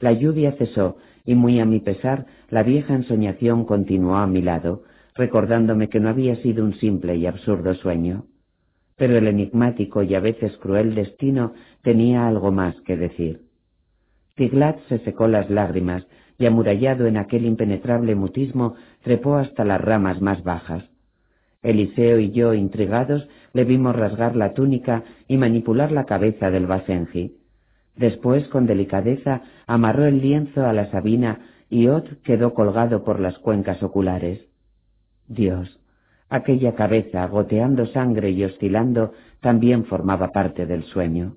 La 0.00 0.12
lluvia 0.12 0.52
cesó 0.52 0.96
y 1.24 1.34
muy 1.34 1.60
a 1.60 1.64
mi 1.64 1.80
pesar 1.80 2.26
la 2.50 2.62
vieja 2.62 2.94
ensoñación 2.94 3.64
continuó 3.64 4.16
a 4.16 4.26
mi 4.26 4.42
lado, 4.42 4.82
recordándome 5.14 5.88
que 5.88 6.00
no 6.00 6.08
había 6.08 6.36
sido 6.36 6.64
un 6.64 6.74
simple 6.74 7.16
y 7.16 7.26
absurdo 7.26 7.74
sueño. 7.74 8.24
pero 8.96 9.16
el 9.18 9.28
enigmático 9.28 10.02
y 10.02 10.14
a 10.14 10.20
veces 10.20 10.56
cruel 10.58 10.94
destino 10.94 11.52
tenía 11.82 12.26
algo 12.26 12.50
más 12.50 12.74
que 12.82 12.96
decir. 12.96 13.42
Tiglat 14.36 14.78
se 14.88 14.98
secó 15.00 15.28
las 15.28 15.50
lágrimas 15.50 16.06
y 16.38 16.46
amurallado 16.46 17.06
en 17.06 17.16
aquel 17.16 17.46
impenetrable 17.46 18.14
mutismo 18.14 18.74
trepó 19.02 19.36
hasta 19.36 19.64
las 19.64 19.80
ramas 19.80 20.20
más 20.20 20.42
bajas. 20.42 20.84
Eliseo 21.62 22.18
y 22.18 22.30
yo, 22.30 22.54
intrigados, 22.54 23.26
le 23.52 23.64
vimos 23.64 23.96
rasgar 23.96 24.36
la 24.36 24.52
túnica 24.52 25.02
y 25.26 25.36
manipular 25.36 25.90
la 25.90 26.04
cabeza 26.04 26.50
del 26.50 26.66
Basenji. 26.66 27.36
Después, 27.96 28.46
con 28.48 28.66
delicadeza, 28.66 29.42
amarró 29.66 30.04
el 30.04 30.20
lienzo 30.20 30.66
a 30.66 30.72
la 30.72 30.90
sabina 30.90 31.40
y 31.70 31.88
Ot 31.88 32.22
quedó 32.22 32.54
colgado 32.54 33.02
por 33.02 33.18
las 33.18 33.38
cuencas 33.38 33.82
oculares. 33.82 34.46
Dios, 35.26 35.80
aquella 36.28 36.74
cabeza, 36.74 37.26
goteando 37.26 37.86
sangre 37.86 38.30
y 38.30 38.44
oscilando, 38.44 39.12
también 39.40 39.86
formaba 39.86 40.28
parte 40.28 40.66
del 40.66 40.84
sueño. 40.84 41.36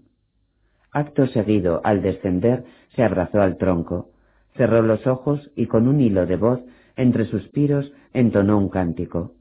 Acto 0.91 1.27
seguido, 1.27 1.81
al 1.83 2.01
descender, 2.01 2.65
se 2.95 3.03
abrazó 3.03 3.41
al 3.41 3.57
tronco, 3.57 4.09
cerró 4.59 4.81
los 4.81 5.07
ojos 5.07 5.49
y 5.55 5.67
con 5.67 5.87
un 5.87 6.01
hilo 6.01 6.25
de 6.25 6.35
voz, 6.35 6.59
entre 6.97 7.23
suspiros, 7.23 7.93
entonó 8.11 8.57
un 8.57 8.67
cántico. 8.67 9.35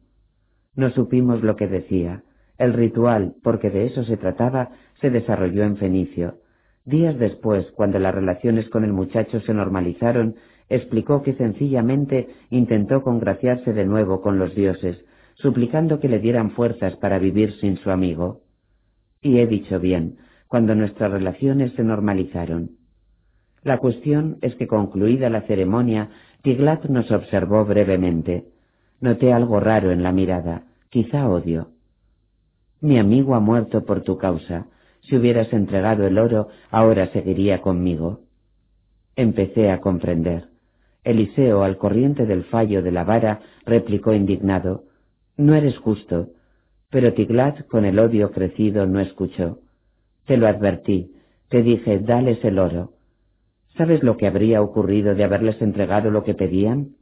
No 0.77 0.91
supimos 0.91 1.43
lo 1.43 1.57
que 1.57 1.67
decía. 1.67 2.23
El 2.57 2.73
ritual, 2.73 3.35
porque 3.43 3.69
de 3.69 3.87
eso 3.87 4.05
se 4.05 4.17
trataba, 4.17 4.71
se 5.01 5.11
desarrolló 5.11 5.65
en 5.65 5.77
Fenicio. 5.77 6.37
Días 6.85 7.19
después, 7.19 7.67
cuando 7.73 7.99
las 7.99 8.15
relaciones 8.15 8.69
con 8.71 8.85
el 8.85 8.93
muchacho 8.93 9.41
se 9.41 9.53
normalizaron, 9.53 10.37
explicó 10.69 11.25
que 11.25 11.35
sencillamente 11.35 12.29
intentó 12.51 13.03
congraciarse 13.03 13.73
de 13.73 13.87
nuevo 13.87 14.21
con 14.21 14.39
los 14.39 14.55
dioses, 14.55 15.05
suplicando 15.35 15.99
que 15.99 16.09
le 16.09 16.21
dieran 16.21 16.53
fuerzas 16.53 16.95
para 16.99 17.19
vivir 17.19 17.55
sin 17.55 17.77
su 17.79 17.91
amigo. 17.91 18.43
Y 19.21 19.41
he 19.41 19.49
dicho 19.49 19.81
bien, 19.81 20.19
cuando 20.47 20.77
nuestras 20.77 21.11
relaciones 21.11 21.73
se 21.73 21.83
normalizaron. 21.83 22.78
La 23.63 23.79
cuestión 23.79 24.39
es 24.41 24.55
que 24.55 24.67
concluida 24.67 25.31
la 25.31 25.43
ceremonia, 25.43 26.11
Tiglat 26.43 26.85
nos 26.87 27.11
observó 27.11 27.65
brevemente. 27.65 28.45
Noté 29.01 29.33
algo 29.33 29.61
raro 29.61 29.91
en 29.91 30.03
la 30.03 30.13
mirada, 30.13 30.65
quizá 30.91 31.29
odio. 31.29 31.69
Mi 32.81 32.99
amigo 32.99 33.35
ha 33.35 33.41
muerto 33.41 33.85
por 33.85 34.03
tu 34.03 34.19
causa. 34.19 34.67
Si 35.03 35.17
hubieras 35.17 35.53
entregado 35.53 36.07
el 36.07 36.19
oro, 36.19 36.49
ahora 36.71 37.09
seguiría 37.09 37.61
conmigo. 37.61 38.21
Empecé 39.17 39.71
a 39.71 39.81
comprender. 39.81 40.49
Eliseo, 41.03 41.65
al 41.65 41.77
corriente 41.77 42.27
del 42.27 42.45
fallo 42.45 42.83
de 42.83 42.93
la 42.93 43.05
vara, 43.05 43.41
replicó 43.65 44.13
indignado, 44.13 44.85
No 45.37 45.55
eres 45.55 45.77
justo. 45.79 46.29
Pero 46.91 47.13
Tiglat, 47.15 47.67
con 47.67 47.85
el 47.85 47.99
odio 47.99 48.31
crecido, 48.31 48.87
no 48.87 49.01
escuchó. 49.01 49.59
Te 50.27 50.37
lo 50.37 50.47
advertí, 50.47 51.13
te 51.49 51.63
dije, 51.63 51.99
dales 51.99 52.45
el 52.45 52.59
oro. 52.59 52.93
¿Sabes 53.79 54.03
lo 54.03 54.17
que 54.17 54.27
habría 54.27 54.61
ocurrido 54.61 55.15
de 55.15 55.23
haberles 55.23 55.63
entregado 55.63 56.11
lo 56.11 56.25
que 56.25 56.35
pedían? 56.35 56.97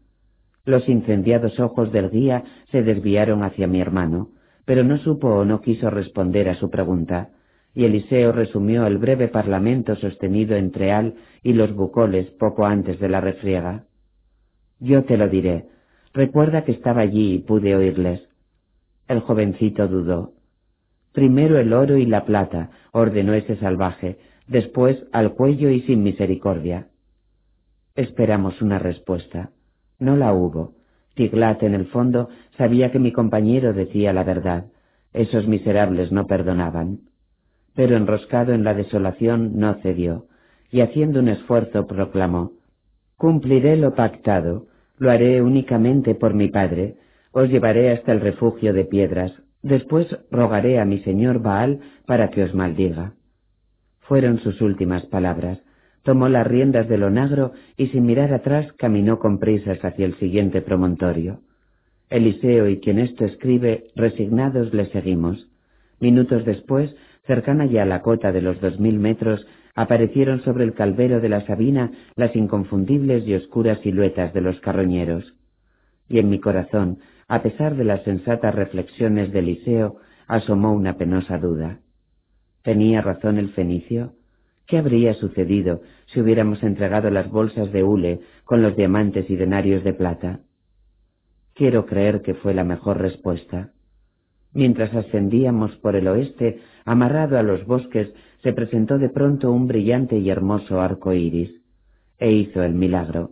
Los 0.66 0.86
incendiados 0.90 1.58
ojos 1.58 1.90
del 1.90 2.10
guía 2.10 2.44
se 2.70 2.82
desviaron 2.82 3.42
hacia 3.42 3.66
mi 3.66 3.80
hermano, 3.80 4.28
pero 4.66 4.84
no 4.84 4.98
supo 4.98 5.28
o 5.28 5.44
no 5.46 5.62
quiso 5.62 5.88
responder 5.88 6.50
a 6.50 6.54
su 6.54 6.68
pregunta, 6.68 7.30
y 7.72 7.86
Eliseo 7.86 8.30
resumió 8.30 8.86
el 8.86 8.98
breve 8.98 9.28
parlamento 9.28 9.96
sostenido 9.96 10.54
entre 10.54 10.92
Al 10.92 11.14
y 11.42 11.54
los 11.54 11.74
bucoles 11.74 12.26
poco 12.32 12.66
antes 12.66 13.00
de 13.00 13.08
la 13.08 13.22
refriega. 13.22 13.84
Yo 14.78 15.04
te 15.04 15.16
lo 15.16 15.28
diré. 15.28 15.68
Recuerda 16.12 16.64
que 16.64 16.72
estaba 16.72 17.00
allí 17.00 17.34
y 17.34 17.38
pude 17.38 17.74
oírles. 17.74 18.28
El 19.08 19.20
jovencito 19.20 19.88
dudó. 19.88 20.32
Primero 21.12 21.58
el 21.58 21.72
oro 21.72 21.96
y 21.96 22.04
la 22.04 22.26
plata, 22.26 22.70
ordenó 22.92 23.32
ese 23.32 23.56
salvaje, 23.56 24.18
después 24.46 25.04
al 25.12 25.34
cuello 25.34 25.70
y 25.70 25.80
sin 25.82 26.02
misericordia. 26.02 26.88
Esperamos 27.94 28.60
una 28.62 28.78
respuesta. 28.78 29.50
No 29.98 30.16
la 30.16 30.32
hubo. 30.32 30.74
Tiglat, 31.14 31.62
en 31.62 31.74
el 31.74 31.86
fondo, 31.86 32.28
sabía 32.58 32.92
que 32.92 32.98
mi 32.98 33.12
compañero 33.12 33.72
decía 33.72 34.12
la 34.12 34.24
verdad. 34.24 34.66
Esos 35.12 35.46
miserables 35.48 36.12
no 36.12 36.26
perdonaban. 36.26 37.00
Pero 37.74 37.96
enroscado 37.96 38.52
en 38.52 38.64
la 38.64 38.74
desolación 38.74 39.58
no 39.58 39.74
cedió, 39.82 40.26
y 40.70 40.80
haciendo 40.80 41.20
un 41.20 41.28
esfuerzo 41.28 41.86
proclamó 41.86 42.52
Cumpliré 43.16 43.76
lo 43.76 43.94
pactado, 43.94 44.66
lo 44.98 45.10
haré 45.10 45.40
únicamente 45.40 46.14
por 46.14 46.34
mi 46.34 46.48
padre, 46.48 46.96
os 47.32 47.48
llevaré 47.48 47.92
hasta 47.92 48.12
el 48.12 48.20
refugio 48.20 48.74
de 48.74 48.84
piedras, 48.84 49.32
Después 49.66 50.06
rogaré 50.30 50.78
a 50.78 50.84
mi 50.84 51.00
señor 51.00 51.40
Baal 51.40 51.80
para 52.06 52.30
que 52.30 52.44
os 52.44 52.54
maldiga. 52.54 53.14
Fueron 54.08 54.40
sus 54.40 54.60
últimas 54.60 55.04
palabras. 55.06 55.58
Tomó 56.02 56.28
las 56.28 56.46
riendas 56.46 56.88
del 56.88 57.02
onagro 57.02 57.52
y 57.76 57.88
sin 57.88 58.06
mirar 58.06 58.32
atrás 58.32 58.72
caminó 58.78 59.18
con 59.18 59.38
prisas 59.38 59.84
hacia 59.84 60.06
el 60.06 60.16
siguiente 60.18 60.62
promontorio. 60.62 61.40
Eliseo 62.08 62.68
y 62.68 62.78
quien 62.78 62.98
esto 62.98 63.24
escribe, 63.24 63.88
resignados 63.96 64.72
le 64.72 64.86
seguimos. 64.86 65.48
Minutos 65.98 66.44
después, 66.44 66.94
cercana 67.26 67.66
ya 67.66 67.82
a 67.82 67.86
la 67.86 68.02
cota 68.02 68.30
de 68.30 68.42
los 68.42 68.60
dos 68.60 68.78
mil 68.78 68.98
metros, 68.98 69.44
aparecieron 69.74 70.42
sobre 70.42 70.64
el 70.64 70.74
calvero 70.74 71.20
de 71.20 71.28
la 71.28 71.44
Sabina 71.46 71.90
las 72.14 72.34
inconfundibles 72.36 73.26
y 73.26 73.34
oscuras 73.34 73.80
siluetas 73.80 74.32
de 74.32 74.40
los 74.40 74.60
carroñeros. 74.60 75.34
Y 76.08 76.20
en 76.20 76.30
mi 76.30 76.38
corazón 76.38 76.98
a 77.28 77.42
pesar 77.42 77.74
de 77.74 77.84
las 77.84 78.04
sensatas 78.04 78.54
reflexiones 78.54 79.32
de 79.32 79.40
Eliseo, 79.40 79.96
asomó 80.28 80.72
una 80.72 80.96
penosa 80.96 81.38
duda. 81.38 81.80
¿Tenía 82.66 83.00
razón 83.00 83.38
el 83.38 83.50
fenicio? 83.50 84.14
¿Qué 84.66 84.78
habría 84.78 85.14
sucedido 85.14 85.82
si 86.06 86.20
hubiéramos 86.20 86.64
entregado 86.64 87.10
las 87.10 87.30
bolsas 87.30 87.70
de 87.70 87.84
hule 87.84 88.22
con 88.42 88.60
los 88.60 88.74
diamantes 88.74 89.30
y 89.30 89.36
denarios 89.36 89.84
de 89.84 89.92
plata? 89.92 90.40
Quiero 91.54 91.86
creer 91.86 92.22
que 92.22 92.34
fue 92.34 92.54
la 92.54 92.64
mejor 92.64 93.00
respuesta. 93.00 93.70
Mientras 94.52 94.92
ascendíamos 94.96 95.76
por 95.76 95.94
el 95.94 96.08
oeste, 96.08 96.58
amarrado 96.84 97.38
a 97.38 97.44
los 97.44 97.64
bosques, 97.66 98.12
se 98.42 98.52
presentó 98.52 98.98
de 98.98 99.10
pronto 99.10 99.52
un 99.52 99.68
brillante 99.68 100.18
y 100.18 100.28
hermoso 100.28 100.80
arco 100.80 101.12
iris, 101.12 101.62
e 102.18 102.32
hizo 102.32 102.64
el 102.64 102.74
milagro 102.74 103.30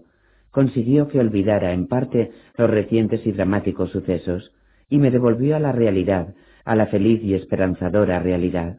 consiguió 0.52 1.09
que 1.09 1.19
olvidara 1.19 1.73
en 1.73 1.89
parte 1.89 2.31
los 2.56 2.70
recientes 2.70 3.27
y 3.27 3.32
dramáticos 3.32 3.90
sucesos, 3.90 4.52
y 4.89 4.98
me 4.98 5.11
devolvió 5.11 5.56
a 5.56 5.59
la 5.59 5.73
realidad, 5.73 6.36
a 6.65 6.77
la 6.77 6.86
feliz 6.86 7.20
y 7.24 7.35
esperanzadora 7.35 8.20
realidad. 8.20 8.78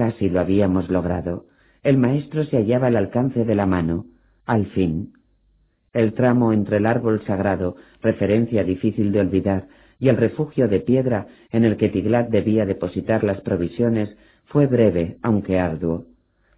Casi 0.00 0.30
lo 0.30 0.40
habíamos 0.40 0.88
logrado. 0.88 1.44
El 1.82 1.98
maestro 1.98 2.44
se 2.44 2.56
hallaba 2.56 2.86
al 2.86 2.96
alcance 2.96 3.44
de 3.44 3.54
la 3.54 3.66
mano, 3.66 4.06
al 4.46 4.64
fin. 4.68 5.12
El 5.92 6.14
tramo 6.14 6.54
entre 6.54 6.78
el 6.78 6.86
árbol 6.86 7.22
sagrado, 7.26 7.76
referencia 8.00 8.64
difícil 8.64 9.12
de 9.12 9.20
olvidar, 9.20 9.68
y 9.98 10.08
el 10.08 10.16
refugio 10.16 10.68
de 10.68 10.80
piedra 10.80 11.26
en 11.50 11.66
el 11.66 11.76
que 11.76 11.90
Tiglat 11.90 12.30
debía 12.30 12.64
depositar 12.64 13.24
las 13.24 13.42
provisiones, 13.42 14.16
fue 14.46 14.66
breve, 14.66 15.18
aunque 15.20 15.58
arduo. 15.58 16.06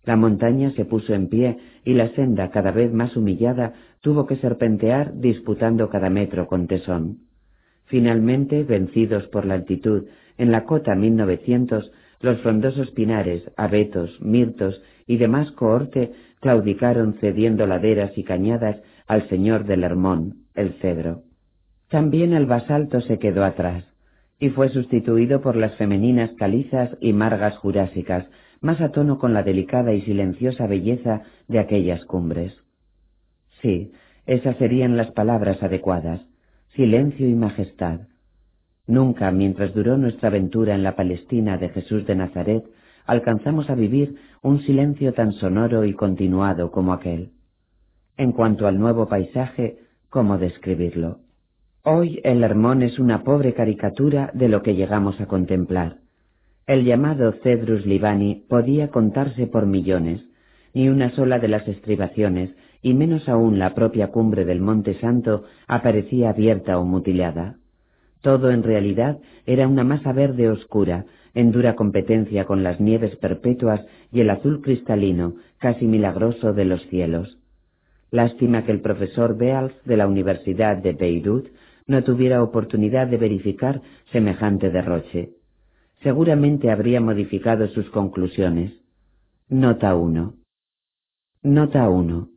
La 0.05 0.15
montaña 0.15 0.71
se 0.77 0.85
puso 0.85 1.13
en 1.13 1.27
pie 1.29 1.59
y 1.85 1.95
la 1.95 2.11
senda, 2.11 2.53
cada 2.53 2.71
vez 2.71 2.93
más 2.93 3.17
humillada, 3.17 3.73
tuvo 4.03 4.25
que 4.25 4.37
serpentear 4.37 5.15
disputando 5.15 5.91
cada 5.91 6.11
metro 6.11 6.47
con 6.47 6.69
tesón. 6.69 7.19
Finalmente, 7.87 8.63
vencidos 8.63 9.27
por 9.27 9.47
la 9.47 9.55
altitud, 9.55 10.05
en 10.39 10.53
la 10.53 10.65
cota 10.65 10.95
1900, 10.95 11.91
los 12.23 12.41
frondosos 12.41 12.91
pinares, 12.93 13.43
abetos, 13.57 14.19
mirtos 14.23 14.81
y 15.07 15.17
demás 15.19 15.51
cohorte 15.53 16.13
claudicaron 16.41 17.15
cediendo 17.21 17.67
laderas 17.67 18.17
y 18.17 18.25
cañadas 18.25 18.77
al 19.07 19.29
señor 19.29 19.65
del 19.65 19.85
Hermón, 19.85 20.47
el 20.55 20.73
cedro. 20.81 21.23
También 21.89 22.33
el 22.33 22.47
basalto 22.47 23.01
se 23.03 23.19
quedó 23.19 23.45
atrás 23.45 23.85
y 24.39 24.51
fue 24.51 24.71
sustituido 24.71 25.41
por 25.41 25.57
las 25.57 25.77
femeninas 25.77 26.31
calizas 26.33 26.91
y 27.01 27.13
margas 27.13 27.57
jurásicas, 27.59 28.27
más 28.61 28.81
a 28.81 28.91
tono 28.91 29.19
con 29.19 29.35
la 29.35 29.43
delicada 29.43 29.93
y 29.93 30.03
silenciosa 30.03 30.67
belleza 30.67 31.23
de 31.49 31.59
aquellas 31.59 32.05
cumbres. 32.07 32.53
Sí, 33.61 33.93
esas 34.27 34.57
serían 34.57 34.97
las 34.97 35.11
palabras 35.13 35.63
adecuadas, 35.63 36.21
silencio 36.75 37.29
y 37.29 37.35
majestad. 37.35 38.01
Nunca, 38.87 39.31
mientras 39.31 39.73
duró 39.75 39.97
nuestra 39.97 40.29
aventura 40.29 40.75
en 40.75 40.83
la 40.83 40.97
Palestina 40.97 41.57
de 41.57 41.69
Jesús 41.69 42.07
de 42.07 42.17
Nazaret, 42.17 42.65
alcanzamos 43.07 43.71
a 43.71 43.75
vivir 43.75 44.17
un 44.43 44.61
silencio 44.63 45.13
tan 45.13 45.33
sonoro 45.33 45.85
y 45.85 45.95
continuado 45.95 46.71
como 46.71 46.93
aquel. 46.93 47.31
En 48.17 48.33
cuanto 48.33 48.67
al 48.67 48.79
nuevo 48.79 49.09
paisaje, 49.09 49.79
¿cómo 50.11 50.39
describirlo? 50.39 51.21
Hoy 51.85 52.21
el 52.25 52.45
Hermón 52.45 52.83
es 52.83 52.99
una 52.99 53.25
pobre 53.25 53.55
caricatura 53.55 54.31
de 54.35 54.49
lo 54.49 54.63
que 54.63 54.75
llegamos 54.75 55.21
a 55.21 55.27
contemplar. 55.27 55.99
El 56.67 56.85
llamado 56.85 57.33
Cedrus 57.43 57.85
Libani 57.87 58.45
podía 58.49 58.89
contarse 58.89 59.47
por 59.47 59.67
millones, 59.67 60.23
ni 60.75 60.89
una 60.89 61.11
sola 61.11 61.39
de 61.39 61.49
las 61.49 61.67
estribaciones, 61.67 62.55
y 62.83 62.95
menos 62.95 63.29
aún 63.29 63.59
la 63.59 63.75
propia 63.75 64.09
cumbre 64.09 64.45
del 64.45 64.61
Monte 64.61 64.95
Santo, 65.01 65.45
aparecía 65.67 66.31
abierta 66.31 66.79
o 66.79 66.85
mutilada. 66.85 67.57
Todo 68.23 68.51
en 68.51 68.63
realidad 68.63 69.19
era 69.47 69.69
una 69.69 69.85
masa 69.85 70.13
verde 70.13 70.49
oscura, 70.49 71.07
en 71.35 71.51
dura 71.53 71.75
competencia 71.75 72.45
con 72.45 72.63
las 72.63 72.81
nieves 72.81 73.17
perpetuas 73.17 73.85
y 74.11 74.21
el 74.21 74.31
azul 74.31 74.63
cristalino, 74.63 75.35
casi 75.59 75.87
milagroso 75.87 76.53
de 76.53 76.65
los 76.65 76.83
cielos. 76.89 77.39
Lástima 78.11 78.65
que 78.65 78.73
el 78.73 78.81
profesor 78.81 79.37
Beals 79.37 79.75
de 79.85 79.97
la 79.97 80.07
Universidad 80.07 80.77
de 80.77 80.93
Beirut 80.93 81.49
no 81.87 82.05
tuviera 82.05 82.43
oportunidad 82.43 83.09
de 83.09 83.17
verificar 83.17 83.83
semejante 84.13 84.71
derroche. 84.71 85.31
Seguramente 86.03 86.71
habría 86.71 87.01
modificado 87.01 87.67
sus 87.69 87.89
conclusiones. 87.91 88.73
Nota 89.49 89.95
1. 89.97 90.35
Nota 91.43 91.89
1. 91.89 92.29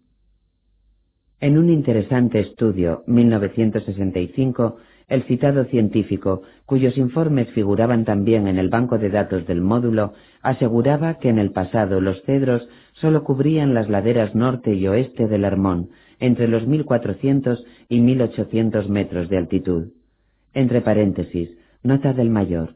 En 1.42 1.58
un 1.58 1.70
interesante 1.70 2.40
estudio, 2.40 3.04
1965, 3.08 4.78
el 5.08 5.24
citado 5.24 5.66
científico, 5.66 6.42
cuyos 6.66 6.98
informes 6.98 7.50
figuraban 7.52 8.06
también 8.06 8.48
en 8.48 8.58
el 8.58 8.70
banco 8.70 8.98
de 8.98 9.10
datos 9.10 9.46
del 9.46 9.62
módulo, 9.62 10.14
aseguraba 10.42 11.20
que 11.20 11.30
en 11.30 11.38
el 11.38 11.52
pasado 11.52 12.02
los 12.02 12.22
cedros 12.24 12.68
sólo 12.94 13.24
cubrían 13.24 13.74
las 13.74 13.90
laderas 13.90 14.34
norte 14.36 14.74
y 14.74 14.88
oeste 14.88 15.28
del 15.28 15.44
Hermón, 15.44 15.90
entre 16.20 16.48
los 16.48 16.66
1400 16.66 17.66
y 17.90 18.00
1800 18.02 18.90
metros 18.90 19.30
de 19.30 19.38
altitud. 19.38 19.92
Entre 20.54 20.82
paréntesis, 20.82 21.56
nota 21.84 22.14
del 22.14 22.30
mayor. 22.30 22.76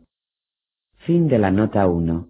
Fin 0.97 1.27
de 1.27 1.39
la 1.39 1.49
nota 1.49 1.87
1. 1.87 2.29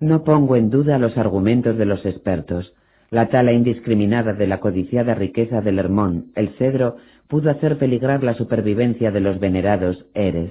No 0.00 0.24
pongo 0.24 0.56
en 0.56 0.70
duda 0.70 0.98
los 0.98 1.16
argumentos 1.18 1.76
de 1.76 1.84
los 1.84 2.04
expertos. 2.06 2.74
La 3.14 3.28
tala 3.28 3.52
indiscriminada 3.52 4.32
de 4.32 4.48
la 4.48 4.58
codiciada 4.58 5.14
riqueza 5.14 5.60
del 5.60 5.78
Hermón, 5.78 6.32
el 6.34 6.48
cedro, 6.58 6.96
pudo 7.28 7.48
hacer 7.48 7.78
peligrar 7.78 8.24
la 8.24 8.34
supervivencia 8.34 9.12
de 9.12 9.20
los 9.20 9.38
venerados 9.38 10.04
Eres. 10.14 10.50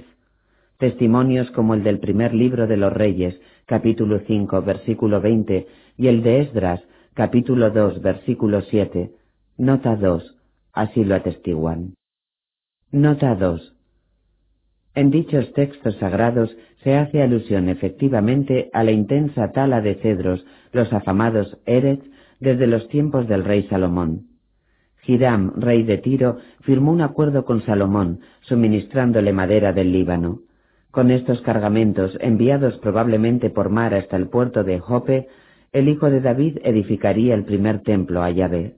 Testimonios 0.78 1.50
como 1.50 1.74
el 1.74 1.82
del 1.82 1.98
primer 1.98 2.32
libro 2.32 2.66
de 2.66 2.78
los 2.78 2.90
Reyes, 2.90 3.38
capítulo 3.66 4.20
5, 4.26 4.62
versículo 4.62 5.20
20, 5.20 5.66
y 5.98 6.06
el 6.06 6.22
de 6.22 6.40
Esdras, 6.40 6.82
capítulo 7.12 7.70
2, 7.70 8.00
versículo 8.00 8.62
7, 8.62 9.10
nota 9.58 9.94
2, 9.96 10.34
así 10.72 11.04
lo 11.04 11.16
atestiguan. 11.16 11.92
Nota 12.90 13.34
2. 13.34 13.76
En 14.94 15.10
dichos 15.10 15.52
textos 15.52 15.96
sagrados 15.96 16.56
se 16.82 16.96
hace 16.96 17.20
alusión 17.20 17.68
efectivamente 17.68 18.70
a 18.72 18.84
la 18.84 18.92
intensa 18.92 19.52
tala 19.52 19.82
de 19.82 19.96
cedros, 19.96 20.46
los 20.72 20.90
afamados 20.94 21.58
Eres, 21.66 21.98
desde 22.44 22.68
los 22.68 22.86
tiempos 22.88 23.26
del 23.26 23.42
rey 23.42 23.66
Salomón. 23.68 24.28
Hiram, 25.06 25.52
rey 25.56 25.82
de 25.82 25.98
Tiro, 25.98 26.38
firmó 26.60 26.92
un 26.92 27.00
acuerdo 27.00 27.44
con 27.44 27.62
Salomón, 27.62 28.20
suministrándole 28.42 29.32
madera 29.32 29.72
del 29.72 29.90
Líbano. 29.92 30.40
Con 30.90 31.10
estos 31.10 31.40
cargamentos, 31.42 32.16
enviados 32.20 32.78
probablemente 32.78 33.50
por 33.50 33.68
mar 33.68 33.94
hasta 33.94 34.16
el 34.16 34.28
puerto 34.28 34.62
de 34.62 34.78
Jope, 34.78 35.26
el 35.72 35.88
hijo 35.88 36.08
de 36.08 36.20
David 36.20 36.58
edificaría 36.62 37.34
el 37.34 37.44
primer 37.44 37.80
templo 37.80 38.22
a 38.22 38.30
Yahvé. 38.30 38.76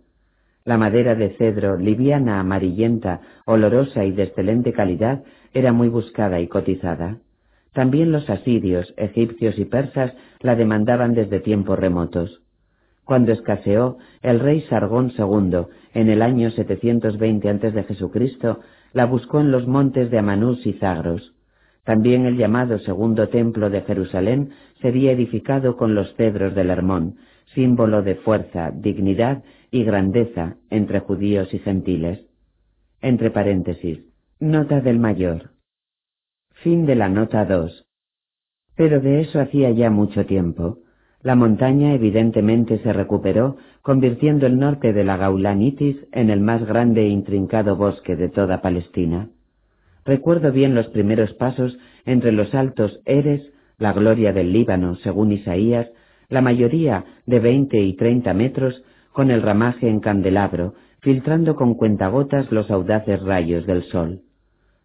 La 0.64 0.78
madera 0.78 1.14
de 1.14 1.30
cedro, 1.36 1.76
liviana, 1.76 2.40
amarillenta, 2.40 3.20
olorosa 3.44 4.04
y 4.04 4.12
de 4.12 4.24
excelente 4.24 4.72
calidad, 4.72 5.22
era 5.52 5.72
muy 5.72 5.88
buscada 5.88 6.40
y 6.40 6.48
cotizada. 6.48 7.18
También 7.72 8.10
los 8.10 8.28
asirios, 8.30 8.94
egipcios 8.96 9.58
y 9.58 9.66
persas 9.66 10.12
la 10.40 10.56
demandaban 10.56 11.14
desde 11.14 11.40
tiempos 11.40 11.78
remotos. 11.78 12.40
Cuando 13.06 13.30
escaseó, 13.30 13.98
el 14.20 14.40
rey 14.40 14.62
Sargón 14.62 15.12
II, 15.16 15.68
en 15.94 16.10
el 16.10 16.22
año 16.22 16.50
720 16.50 17.48
a.C., 17.48 18.56
la 18.92 19.06
buscó 19.06 19.38
en 19.38 19.52
los 19.52 19.68
montes 19.68 20.10
de 20.10 20.18
Amanús 20.18 20.66
y 20.66 20.72
Zagros. 20.72 21.32
También 21.84 22.26
el 22.26 22.36
llamado 22.36 22.80
segundo 22.80 23.28
templo 23.28 23.70
de 23.70 23.82
Jerusalén 23.82 24.50
sería 24.82 25.12
edificado 25.12 25.76
con 25.76 25.94
los 25.94 26.12
cedros 26.16 26.56
del 26.56 26.68
Hermón, 26.68 27.18
símbolo 27.54 28.02
de 28.02 28.16
fuerza, 28.16 28.72
dignidad 28.74 29.44
y 29.70 29.84
grandeza 29.84 30.56
entre 30.68 30.98
judíos 30.98 31.54
y 31.54 31.60
gentiles. 31.60 32.26
Entre 33.00 33.30
paréntesis, 33.30 34.00
nota 34.40 34.80
del 34.80 34.98
mayor. 34.98 35.50
Fin 36.54 36.86
de 36.86 36.96
la 36.96 37.08
nota 37.08 37.44
2. 37.44 37.86
Pero 38.74 39.00
de 39.00 39.20
eso 39.20 39.38
hacía 39.38 39.70
ya 39.70 39.90
mucho 39.90 40.26
tiempo. 40.26 40.80
La 41.26 41.34
montaña 41.34 41.92
evidentemente 41.92 42.78
se 42.84 42.92
recuperó, 42.92 43.56
convirtiendo 43.82 44.46
el 44.46 44.60
norte 44.60 44.92
de 44.92 45.02
la 45.02 45.16
Gaulanitis 45.16 45.96
en 46.12 46.30
el 46.30 46.40
más 46.40 46.64
grande 46.64 47.02
e 47.02 47.08
intrincado 47.08 47.74
bosque 47.74 48.14
de 48.14 48.28
toda 48.28 48.62
Palestina. 48.62 49.30
Recuerdo 50.04 50.52
bien 50.52 50.76
los 50.76 50.86
primeros 50.86 51.32
pasos 51.32 51.76
entre 52.04 52.30
los 52.30 52.54
altos 52.54 53.00
Eres, 53.06 53.42
la 53.76 53.92
gloria 53.92 54.32
del 54.32 54.52
Líbano, 54.52 54.94
según 55.02 55.32
Isaías, 55.32 55.88
la 56.28 56.42
mayoría 56.42 57.04
de 57.26 57.40
veinte 57.40 57.80
y 57.82 57.96
treinta 57.96 58.32
metros, 58.32 58.84
con 59.10 59.32
el 59.32 59.42
ramaje 59.42 59.88
en 59.88 59.98
candelabro, 59.98 60.74
filtrando 61.00 61.56
con 61.56 61.74
cuentagotas 61.74 62.52
los 62.52 62.70
audaces 62.70 63.20
rayos 63.20 63.66
del 63.66 63.82
sol. 63.82 64.20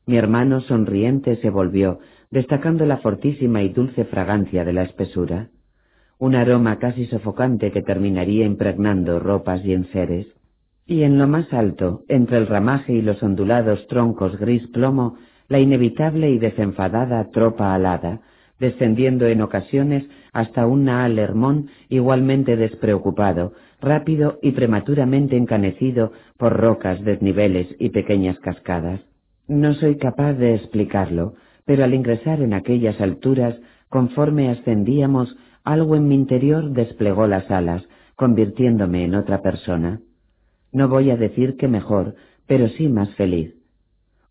Mi 0.07 0.17
hermano 0.17 0.61
sonriente 0.61 1.35
se 1.35 1.51
volvió, 1.51 1.99
destacando 2.31 2.87
la 2.87 2.97
fortísima 2.97 3.61
y 3.61 3.69
dulce 3.69 4.05
fragancia 4.05 4.65
de 4.65 4.73
la 4.73 4.81
espesura 4.81 5.51
un 6.21 6.35
aroma 6.35 6.77
casi 6.77 7.07
sofocante 7.07 7.71
que 7.71 7.81
terminaría 7.81 8.45
impregnando 8.45 9.19
ropas 9.19 9.65
y 9.65 9.73
enseres. 9.73 10.27
Y 10.85 11.01
en 11.01 11.17
lo 11.17 11.27
más 11.27 11.51
alto, 11.51 12.03
entre 12.07 12.37
el 12.37 12.45
ramaje 12.45 12.93
y 12.93 13.01
los 13.01 13.23
ondulados 13.23 13.87
troncos 13.87 14.37
gris 14.37 14.67
plomo, 14.67 15.17
la 15.47 15.59
inevitable 15.59 16.29
y 16.29 16.37
desenfadada 16.37 17.31
tropa 17.31 17.73
alada, 17.73 18.21
descendiendo 18.59 19.25
en 19.25 19.41
ocasiones 19.41 20.03
hasta 20.31 20.67
un 20.67 20.85
Naal 20.85 21.17
Hermón 21.17 21.69
igualmente 21.89 22.55
despreocupado, 22.55 23.53
rápido 23.81 24.37
y 24.43 24.51
prematuramente 24.51 25.35
encanecido 25.35 26.11
por 26.37 26.55
rocas, 26.55 27.03
desniveles 27.03 27.67
y 27.79 27.89
pequeñas 27.89 28.37
cascadas. 28.37 29.01
No 29.47 29.73
soy 29.73 29.97
capaz 29.97 30.33
de 30.33 30.53
explicarlo, 30.53 31.33
pero 31.65 31.83
al 31.83 31.95
ingresar 31.95 32.43
en 32.43 32.53
aquellas 32.53 33.01
alturas, 33.01 33.55
conforme 33.89 34.49
ascendíamos, 34.49 35.35
algo 35.63 35.95
en 35.95 36.07
mi 36.07 36.15
interior 36.15 36.71
desplegó 36.71 37.27
las 37.27 37.49
alas, 37.51 37.87
convirtiéndome 38.15 39.05
en 39.05 39.15
otra 39.15 39.41
persona. 39.41 40.01
No 40.71 40.87
voy 40.87 41.11
a 41.11 41.17
decir 41.17 41.57
que 41.57 41.67
mejor, 41.67 42.15
pero 42.47 42.67
sí 42.69 42.87
más 42.87 43.13
feliz. 43.15 43.55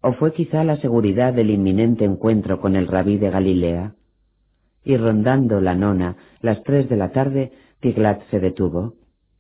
O 0.03 0.13
fue 0.15 0.33
quizá 0.33 0.65
la 0.65 0.77
seguridad 0.77 1.35
del 1.35 1.51
inminente 1.51 2.05
encuentro 2.05 2.61
con 2.61 2.77
el 2.77 2.87
rabí 2.87 3.19
de 3.19 3.31
Galilea. 3.31 3.95
Y 4.85 4.97
rondando 4.97 5.61
la 5.61 5.75
nona, 5.75 6.17
las 6.41 6.63
tres 6.63 6.89
de 6.89 6.97
la 6.97 7.11
tarde, 7.11 7.53
Tiglat 7.81 8.23
se 8.31 8.41
detuvo. 8.41 8.95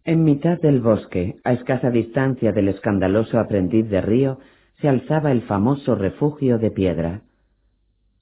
En 0.04 0.24
mitad 0.24 0.60
del 0.60 0.80
bosque, 0.80 1.36
a 1.44 1.52
escasa 1.52 1.90
distancia 1.90 2.52
del 2.52 2.68
escandaloso 2.68 3.38
aprendiz 3.38 3.88
de 3.88 4.00
río, 4.00 4.38
se 4.80 4.88
alzaba 4.88 5.32
el 5.32 5.42
famoso 5.42 5.94
refugio 5.94 6.58
de 6.58 6.70
piedra. 6.70 7.22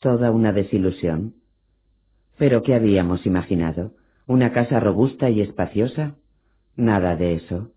Toda 0.00 0.30
una 0.30 0.52
desilusión. 0.52 1.34
¿Pero 2.38 2.62
qué 2.62 2.74
habíamos 2.74 3.26
imaginado? 3.26 3.92
¿Una 4.26 4.52
casa 4.52 4.78
robusta 4.78 5.28
y 5.28 5.40
espaciosa? 5.40 6.14
Nada 6.76 7.16
de 7.16 7.34
eso. 7.34 7.72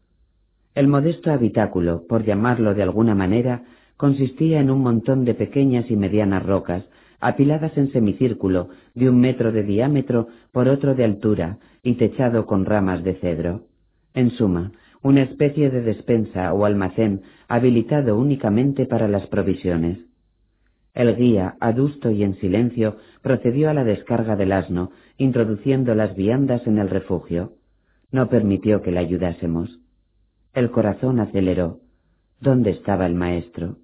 El 0.76 0.88
modesto 0.88 1.32
habitáculo, 1.32 2.06
por 2.08 2.24
llamarlo 2.24 2.76
de 2.76 2.84
alguna 2.84 3.16
manera, 3.16 3.64
consistía 3.98 4.60
en 4.60 4.70
un 4.70 4.82
montón 4.82 5.26
de 5.26 5.34
pequeñas 5.34 5.90
y 5.90 5.96
medianas 5.96 6.46
rocas, 6.46 6.86
apiladas 7.20 7.76
en 7.78 7.92
semicírculo, 7.92 8.70
de 8.94 9.10
un 9.10 9.20
metro 9.20 9.52
de 9.52 9.64
diámetro 9.64 10.28
por 10.52 10.68
otro 10.70 10.94
de 10.94 11.06
altura, 11.06 11.58
y 11.84 11.96
techado 11.96 12.46
con 12.46 12.66
ramas 12.66 13.04
de 13.04 13.16
cedro. 13.16 13.64
En 14.14 14.30
suma, 14.32 14.72
una 15.02 15.24
especie 15.24 15.72
de 15.72 15.82
despensa 15.82 16.54
o 16.54 16.66
almacén 16.66 17.24
habilitado 17.48 18.18
únicamente 18.18 18.86
para 18.86 19.08
las 19.08 19.26
provisiones. 19.28 20.11
El 20.94 21.16
guía, 21.16 21.56
adusto 21.62 22.12
y 22.12 22.24
en 22.24 22.36
silencio, 22.36 22.98
procedió 23.22 23.70
a 23.70 23.74
la 23.74 23.86
descarga 23.86 24.36
del 24.36 24.52
asno, 24.52 24.92
introduciendo 25.18 25.96
las 25.96 26.16
viandas 26.16 26.68
en 26.68 26.78
el 26.80 26.90
refugio. 26.90 27.54
No 28.12 28.28
permitió 28.28 28.82
que 28.82 28.92
le 28.92 29.00
ayudásemos. 29.00 29.80
El 30.54 30.70
corazón 30.70 31.22
aceleró. 31.22 31.80
¿Dónde 32.42 32.72
estaba 32.72 33.06
el 33.06 33.16
maestro? 33.16 33.78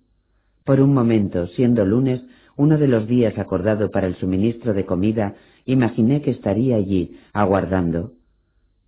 Por 0.66 0.82
un 0.82 0.94
momento, 0.94 1.48
siendo 1.48 1.86
lunes, 1.86 2.22
uno 2.58 2.78
de 2.78 2.88
los 2.90 3.08
días 3.08 3.38
acordado 3.38 3.90
para 3.90 4.08
el 4.08 4.16
suministro 4.16 4.74
de 4.74 4.86
comida, 4.86 5.36
imaginé 5.66 6.22
que 6.22 6.32
estaría 6.32 6.76
allí, 6.76 7.18
aguardando. 7.32 8.14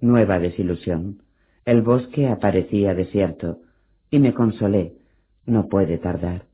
Nueva 0.01 0.39
desilusión. 0.39 1.21
El 1.63 1.83
bosque 1.83 2.27
aparecía 2.27 2.93
desierto, 2.95 3.59
y 4.11 4.19
me 4.19 4.33
consolé. 4.33 4.95
No 5.45 5.69
puede 5.69 5.99
tardar 5.99 6.48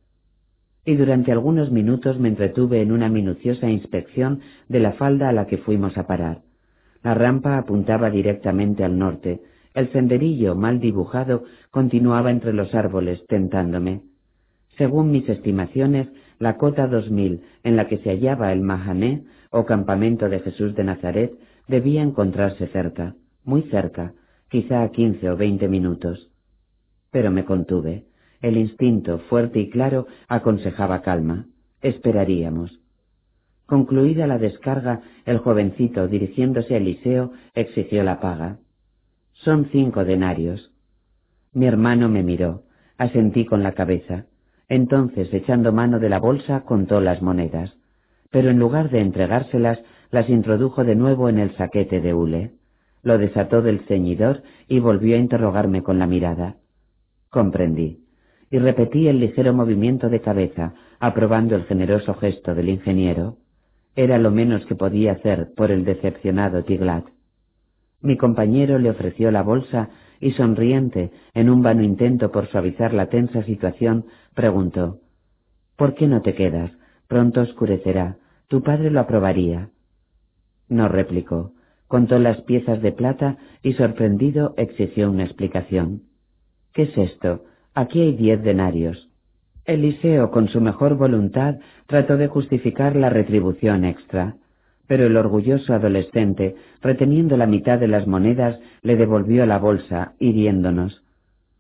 y 0.86 0.96
durante 0.96 1.32
algunos 1.32 1.72
minutos 1.72 2.20
me 2.20 2.30
entretuve 2.30 2.82
en 2.82 2.92
una 2.92 3.10
minuciosa 3.10 3.70
inspección 3.70 4.42
de 4.70 4.80
la 4.80 4.94
falda 4.94 5.30
a 5.30 5.34
la 5.34 5.48
que 5.48 5.58
fuimos 5.58 5.98
a 5.98 6.06
parar. 6.06 6.42
La 7.04 7.14
rampa 7.14 7.58
apuntaba 7.58 8.10
directamente 8.10 8.84
al 8.84 8.98
norte, 8.98 9.42
el 9.74 9.92
senderillo 9.92 10.56
mal 10.56 10.80
dibujado 10.80 11.44
continuaba 11.70 12.32
entre 12.32 12.54
los 12.54 12.74
árboles 12.74 13.26
tentándome. 13.28 14.02
Según 14.78 15.12
mis 15.12 15.28
estimaciones, 15.28 16.08
la 16.40 16.58
cota 16.58 16.88
2000 16.88 17.42
en 17.64 17.76
la 17.76 17.88
que 17.88 17.98
se 17.98 18.10
hallaba 18.10 18.54
el 18.54 18.62
Mahané 18.62 19.24
o 19.52 19.66
campamento 19.66 20.30
de 20.30 20.40
Jesús 20.40 20.76
de 20.76 20.84
Nazaret 20.84 21.34
debía 21.68 22.02
encontrarse 22.02 22.68
cerca, 22.68 23.16
muy 23.44 23.64
cerca, 23.64 24.14
quizá 24.50 24.84
a 24.84 24.92
quince 24.92 25.30
o 25.30 25.38
veinte 25.38 25.68
minutos. 25.68 26.30
Pero 27.12 27.32
me 27.32 27.44
contuve. 27.46 28.06
El 28.46 28.58
instinto, 28.58 29.18
fuerte 29.28 29.60
y 29.60 29.72
claro, 29.72 30.06
aconsejaba 30.28 31.02
calma. 31.02 31.48
Esperaríamos. 31.82 32.80
Concluida 33.66 34.28
la 34.28 34.38
descarga, 34.38 35.02
el 35.26 35.40
jovencito, 35.40 36.08
dirigiéndose 36.08 36.76
a 36.76 36.78
Eliseo, 36.78 37.32
exigió 37.56 38.04
la 38.04 38.20
paga. 38.20 38.60
Son 39.34 39.68
cinco 39.72 40.06
denarios. 40.06 40.72
Mi 41.54 41.66
hermano 41.66 42.08
me 42.08 42.22
miró, 42.22 42.66
asentí 43.00 43.46
con 43.46 43.64
la 43.64 43.72
cabeza. 43.72 44.26
Entonces, 44.70 45.34
echando 45.34 45.74
mano 45.74 45.98
de 45.98 46.10
la 46.10 46.20
bolsa, 46.20 46.66
contó 46.66 47.02
las 47.02 47.24
monedas, 47.24 47.76
pero 48.30 48.52
en 48.52 48.60
lugar 48.60 48.92
de 48.92 49.00
entregárselas, 49.00 49.80
las 50.12 50.30
introdujo 50.30 50.84
de 50.84 50.94
nuevo 50.94 51.30
en 51.30 51.40
el 51.40 51.58
saquete 51.58 52.00
de 52.00 52.14
hule. 52.14 52.52
Lo 53.02 53.18
desató 53.18 53.64
del 53.64 53.80
ceñidor 53.88 54.44
y 54.68 54.78
volvió 54.82 55.16
a 55.16 55.20
interrogarme 55.20 55.82
con 55.82 55.98
la 55.98 56.06
mirada. 56.06 56.58
Comprendí, 57.32 58.05
y 58.52 58.60
repetí 58.60 59.08
el 59.08 59.20
ligero 59.20 59.54
movimiento 59.54 60.10
de 60.10 60.22
cabeza, 60.22 60.74
aprobando 61.00 61.56
el 61.56 61.66
generoso 61.66 62.14
gesto 62.16 62.56
del 62.56 62.70
ingeniero. 62.70 63.38
Era 63.96 64.18
lo 64.18 64.32
menos 64.32 64.66
que 64.66 64.76
podía 64.76 65.14
hacer 65.14 65.54
por 65.56 65.72
el 65.72 65.86
decepcionado 65.86 66.64
Tiglat. 66.64 67.06
Mi 68.02 68.18
compañero 68.18 68.78
le 68.78 68.90
ofreció 68.90 69.32
la 69.32 69.42
bolsa 69.42 69.90
y 70.20 70.32
sonriente, 70.32 71.12
en 71.34 71.50
un 71.50 71.62
vano 71.62 71.84
intento 71.84 72.32
por 72.32 72.48
suavizar 72.48 72.94
la 72.94 73.08
tensa 73.08 73.44
situación, 73.44 74.06
preguntó 74.34 75.00
¿Por 75.76 75.96
qué 75.96 76.08
no 76.08 76.22
te 76.22 76.36
quedas? 76.36 76.72
Pronto 77.08 77.42
oscurecerá. 77.42 78.18
Tu 78.48 78.64
padre 78.64 78.92
lo 78.92 79.02
aprobaría. 79.02 79.70
No 80.70 80.88
replicó. 80.88 81.54
Contó 81.88 82.18
las 82.20 82.42
piezas 82.42 82.82
de 82.82 82.92
plata 82.92 83.38
y 83.62 83.74
sorprendido 83.74 84.54
exigió 84.58 85.10
una 85.12 85.24
explicación. 85.24 86.04
¿Qué 86.74 86.84
es 86.84 86.98
esto? 86.98 87.44
Aquí 87.76 88.00
hay 88.00 88.14
diez 88.14 88.42
denarios. 88.42 89.10
Eliseo, 89.66 90.32
con 90.32 90.48
su 90.48 90.62
mejor 90.62 90.96
voluntad, 90.96 91.58
trató 91.88 92.16
de 92.16 92.28
justificar 92.28 92.96
la 92.96 93.10
retribución 93.10 93.84
extra, 93.84 94.38
pero 94.88 95.06
el 95.06 95.18
orgulloso 95.18 95.74
adolescente, 95.74 96.56
reteniendo 96.82 97.36
la 97.36 97.48
mitad 97.48 97.78
de 97.78 97.90
las 97.90 98.08
monedas, 98.08 98.58
le 98.82 98.96
devolvió 98.96 99.46
la 99.46 99.58
bolsa, 99.58 100.14
hiriéndonos. 100.20 101.04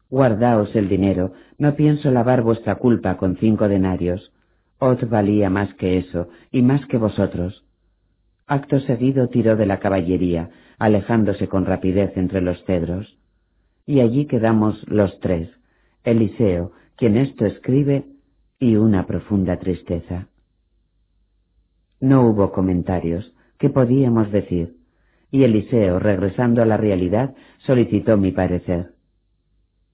Guardaos 0.10 0.74
el 0.78 0.88
dinero, 0.88 1.34
no 1.58 1.76
pienso 1.76 2.10
lavar 2.12 2.44
vuestra 2.44 2.76
culpa 2.76 3.18
con 3.18 3.36
cinco 3.36 3.68
denarios. 3.68 4.32
Ot 4.80 5.10
valía 5.10 5.50
más 5.50 5.74
que 5.74 5.98
eso, 5.98 6.30
y 6.50 6.62
más 6.62 6.86
que 6.86 6.98
vosotros. 6.98 7.66
Acto 8.48 8.80
seguido 8.80 9.28
tiró 9.28 9.58
de 9.58 9.66
la 9.66 9.80
caballería, 9.80 10.50
alejándose 10.78 11.50
con 11.50 11.66
rapidez 11.66 12.16
entre 12.16 12.40
los 12.40 12.64
cedros. 12.64 13.18
Y 13.86 14.00
allí 14.00 14.28
quedamos 14.28 14.82
los 14.88 15.20
tres, 15.20 15.50
Eliseo, 16.06 16.72
quien 16.95 17.18
esto 17.18 17.45
escribe, 17.45 18.06
y 18.60 18.76
una 18.76 19.06
profunda 19.06 19.57
tristeza. 19.57 20.30
No 21.99 22.27
hubo 22.27 22.52
comentarios. 22.52 23.34
¿Qué 23.57 23.69
podíamos 23.69 24.32
decir? 24.32 24.76
Y 25.32 25.44
Eliseo, 25.44 25.98
regresando 25.99 26.61
a 26.61 26.65
la 26.65 26.77
realidad, 26.77 27.34
solicitó 27.65 28.18
mi 28.18 28.32
parecer. 28.32 28.91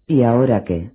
¿Y 0.06 0.24
ahora 0.24 0.66
qué? 0.66 0.92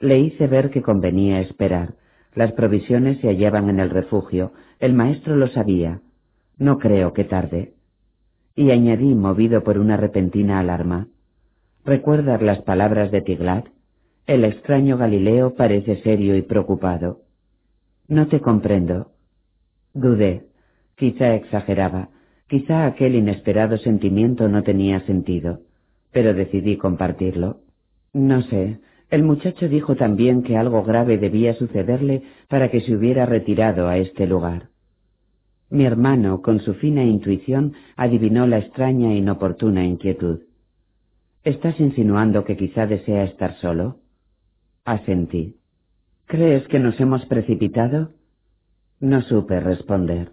Le 0.00 0.18
hice 0.18 0.46
ver 0.46 0.70
que 0.70 0.82
convenía 0.82 1.40
esperar. 1.40 1.94
Las 2.34 2.52
provisiones 2.52 3.18
se 3.20 3.28
hallaban 3.28 3.68
en 3.68 3.80
el 3.80 3.90
refugio. 3.90 4.52
El 4.78 4.94
maestro 4.94 5.36
lo 5.36 5.48
sabía. 5.48 6.00
No 6.56 6.78
creo 6.78 7.12
que 7.12 7.24
tarde. 7.24 7.74
Y 8.54 8.70
añadí, 8.70 9.14
movido 9.14 9.62
por 9.62 9.78
una 9.78 9.98
repentina 9.98 10.58
alarma. 10.58 11.08
¿Recuerdas 11.84 12.40
las 12.40 12.62
palabras 12.62 13.10
de 13.10 13.20
Tiglat? 13.20 13.66
El 14.26 14.44
extraño 14.44 14.98
Galileo 14.98 15.54
parece 15.54 16.02
serio 16.02 16.36
y 16.36 16.42
preocupado. 16.42 17.20
No 18.08 18.26
te 18.26 18.40
comprendo. 18.40 19.12
Dudé. 19.94 20.46
Quizá 20.96 21.36
exageraba. 21.36 22.08
Quizá 22.48 22.86
aquel 22.86 23.14
inesperado 23.14 23.78
sentimiento 23.78 24.48
no 24.48 24.64
tenía 24.64 25.00
sentido. 25.06 25.60
Pero 26.10 26.34
decidí 26.34 26.76
compartirlo. 26.76 27.60
No 28.12 28.42
sé. 28.42 28.80
El 29.10 29.22
muchacho 29.22 29.68
dijo 29.68 29.94
también 29.94 30.42
que 30.42 30.56
algo 30.56 30.82
grave 30.82 31.18
debía 31.18 31.54
sucederle 31.54 32.22
para 32.48 32.68
que 32.68 32.80
se 32.80 32.96
hubiera 32.96 33.26
retirado 33.26 33.86
a 33.86 33.98
este 33.98 34.26
lugar. 34.26 34.70
Mi 35.70 35.84
hermano, 35.84 36.42
con 36.42 36.58
su 36.60 36.74
fina 36.74 37.04
intuición, 37.04 37.74
adivinó 37.96 38.48
la 38.48 38.58
extraña 38.58 39.12
e 39.12 39.18
inoportuna 39.18 39.84
inquietud. 39.84 40.40
¿Estás 41.44 41.78
insinuando 41.78 42.42
que 42.44 42.56
quizá 42.56 42.88
desea 42.88 43.22
estar 43.22 43.54
solo? 43.58 43.98
Asentí. 44.86 45.56
¿Crees 46.26 46.66
que 46.68 46.78
nos 46.78 46.98
hemos 47.00 47.26
precipitado? 47.26 48.12
No 49.00 49.20
supe 49.22 49.58
responder. 49.58 50.30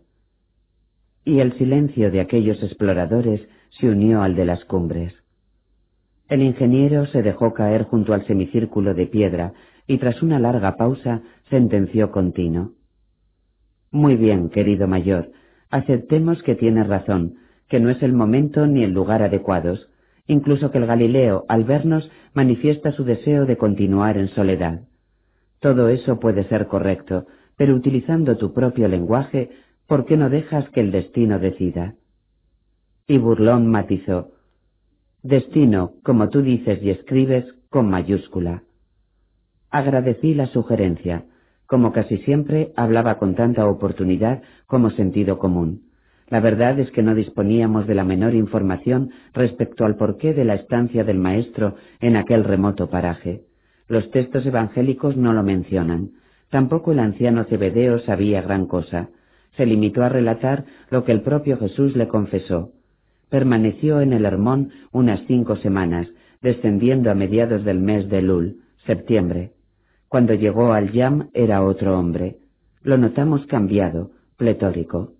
Y 1.25 1.39
el 1.39 1.53
silencio 1.57 2.11
de 2.11 2.21
aquellos 2.21 2.61
exploradores 2.61 3.41
se 3.71 3.89
unió 3.89 4.21
al 4.21 4.35
de 4.35 4.45
las 4.45 4.63
cumbres. 4.65 5.15
El 6.29 6.43
ingeniero 6.43 7.07
se 7.07 7.23
dejó 7.23 7.55
caer 7.55 7.85
junto 7.85 8.13
al 8.13 8.27
semicírculo 8.27 8.93
de 8.93 9.07
piedra 9.07 9.53
y 9.87 9.97
tras 9.97 10.21
una 10.21 10.37
larga 10.37 10.77
pausa 10.77 11.23
sentenció 11.49 12.11
continuo. 12.11 12.73
Muy 13.89 14.15
bien, 14.17 14.49
querido 14.49 14.87
mayor, 14.87 15.31
aceptemos 15.71 16.43
que 16.43 16.53
tiene 16.53 16.83
razón, 16.83 17.37
que 17.69 17.79
no 17.79 17.89
es 17.89 18.03
el 18.03 18.13
momento 18.13 18.67
ni 18.67 18.83
el 18.83 18.91
lugar 18.91 19.23
adecuados, 19.23 19.89
incluso 20.27 20.71
que 20.71 20.77
el 20.77 20.85
Galileo, 20.85 21.45
al 21.47 21.63
vernos, 21.63 22.09
manifiesta 22.33 22.91
su 22.91 23.03
deseo 23.03 23.45
de 23.45 23.57
continuar 23.57 24.17
en 24.17 24.29
soledad. 24.29 24.81
Todo 25.59 25.89
eso 25.89 26.19
puede 26.19 26.43
ser 26.49 26.67
correcto, 26.67 27.25
pero 27.57 27.75
utilizando 27.75 28.37
tu 28.37 28.53
propio 28.53 28.87
lenguaje, 28.87 29.49
¿por 29.87 30.05
qué 30.05 30.17
no 30.17 30.29
dejas 30.29 30.69
que 30.69 30.81
el 30.81 30.91
destino 30.91 31.39
decida? 31.39 31.95
Y 33.07 33.17
Burlón 33.17 33.67
matizó, 33.67 34.31
Destino, 35.23 35.93
como 36.03 36.29
tú 36.29 36.41
dices 36.41 36.83
y 36.83 36.89
escribes, 36.89 37.45
con 37.69 37.89
mayúscula. 37.89 38.63
Agradecí 39.71 40.33
la 40.33 40.47
sugerencia, 40.47 41.23
como 41.65 41.93
casi 41.93 42.17
siempre 42.19 42.73
hablaba 42.75 43.17
con 43.19 43.33
tanta 43.33 43.65
oportunidad 43.65 44.43
como 44.67 44.89
sentido 44.91 45.39
común. 45.39 45.92
La 46.33 46.39
verdad 46.39 46.79
es 46.79 46.89
que 46.89 47.03
no 47.03 47.13
disponíamos 47.13 47.85
de 47.85 47.93
la 47.93 48.03
menor 48.03 48.33
información 48.33 49.11
respecto 49.35 49.85
al 49.85 49.97
porqué 49.97 50.33
de 50.33 50.43
la 50.43 50.55
estancia 50.55 51.03
del 51.03 51.19
maestro 51.19 51.75
en 51.99 52.15
aquel 52.15 52.43
remoto 52.43 52.89
paraje. 52.89 53.43
Los 53.87 54.09
textos 54.09 54.43
evangélicos 54.43 55.15
no 55.15 55.31
lo 55.31 55.43
mencionan. 55.43 56.13
Tampoco 56.49 56.91
el 56.91 56.97
anciano 56.97 57.43
Cebedeo 57.43 57.99
sabía 57.99 58.41
gran 58.41 58.65
cosa. 58.65 59.09
Se 59.57 59.67
limitó 59.67 60.01
a 60.01 60.09
relatar 60.09 60.65
lo 60.89 61.03
que 61.03 61.11
el 61.11 61.21
propio 61.21 61.59
Jesús 61.59 61.95
le 61.95 62.07
confesó. 62.07 62.71
Permaneció 63.29 64.01
en 64.01 64.11
el 64.11 64.25
Hermón 64.25 64.71
unas 64.91 65.21
cinco 65.27 65.57
semanas, 65.57 66.07
descendiendo 66.41 67.11
a 67.11 67.13
mediados 67.13 67.63
del 67.63 67.79
mes 67.79 68.09
de 68.09 68.23
Lul, 68.23 68.57
septiembre. 68.87 69.51
Cuando 70.07 70.33
llegó 70.33 70.73
al 70.73 70.93
Yam 70.93 71.29
era 71.35 71.63
otro 71.63 71.95
hombre. 71.95 72.37
Lo 72.81 72.97
notamos 72.97 73.45
cambiado, 73.45 74.09
pletórico. 74.35 75.13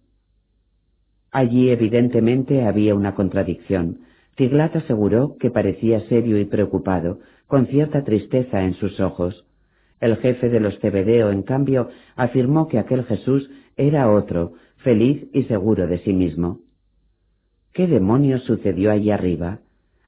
Allí 1.34 1.72
evidentemente 1.72 2.64
había 2.64 2.93
una 2.93 3.15
contradicción. 3.15 4.01
Tiglat 4.35 4.76
aseguró 4.76 5.35
que 5.39 5.49
parecía 5.49 5.99
serio 6.01 6.39
y 6.39 6.45
preocupado, 6.45 7.19
con 7.47 7.65
cierta 7.65 8.03
tristeza 8.03 8.64
en 8.64 8.76
sus 8.76 8.99
ojos. 8.99 9.43
El 9.99 10.18
jefe 10.18 10.49
de 10.49 10.60
los 10.60 10.77
Cebedeo, 10.77 11.31
en 11.31 11.41
cambio, 11.41 11.89
afirmó 12.15 12.68
que 12.68 12.77
aquel 12.77 13.03
Jesús 13.05 13.49
era 13.77 14.11
otro, 14.11 14.53
feliz 14.77 15.27
y 15.34 15.43
seguro 15.43 15.88
de 15.88 15.97
sí 15.99 16.14
mismo. 16.14 16.60
¿Qué 17.73 17.88
demonios 17.88 18.43
sucedió 18.43 18.91
allí 18.91 19.10
arriba? 19.10 19.61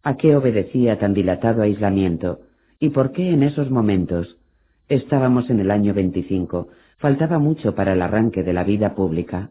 ¿A 0.03 0.17
qué 0.17 0.35
obedecía 0.35 0.99
tan 0.99 1.15
dilatado 1.15 1.63
aislamiento? 1.63 2.41
¿Y 2.79 2.89
por 2.89 3.13
qué 3.13 3.31
en 3.31 3.41
esos 3.41 3.71
momentos? 3.71 4.37
Estábamos 4.89 5.49
en 5.49 5.59
el 5.59 5.71
año 5.71 5.95
25, 5.95 6.67
faltaba 6.99 7.39
mucho 7.39 7.73
para 7.73 7.93
el 7.93 8.03
arranque 8.03 8.43
de 8.43 8.53
la 8.53 8.63
vida 8.63 8.93
pública. 8.93 9.49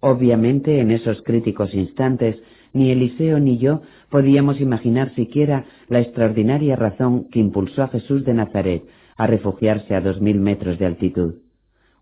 Obviamente, 0.00 0.80
en 0.80 0.90
esos 0.90 1.22
críticos 1.22 1.74
instantes, 1.74 2.36
ni 2.72 2.90
Eliseo 2.90 3.38
ni 3.38 3.58
yo 3.58 3.82
podíamos 4.10 4.60
imaginar 4.60 5.14
siquiera 5.14 5.64
la 5.88 6.00
extraordinaria 6.00 6.76
razón 6.76 7.28
que 7.30 7.38
impulsó 7.38 7.82
a 7.82 7.88
Jesús 7.88 8.24
de 8.24 8.34
Nazaret 8.34 8.84
a 9.16 9.26
refugiarse 9.26 9.94
a 9.94 10.00
dos 10.00 10.20
mil 10.20 10.40
metros 10.40 10.78
de 10.78 10.86
altitud. 10.86 11.34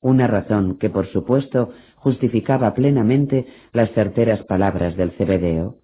Una 0.01 0.27
razón 0.29 0.79
que, 0.79 0.91
por 0.91 1.07
supuesto, 1.09 1.71
justificaba 1.97 2.75
plenamente 2.75 3.47
las 3.73 3.91
certeras 3.93 4.45
palabras 4.45 4.97
del 4.97 5.11
Cebedeo. 5.13 5.77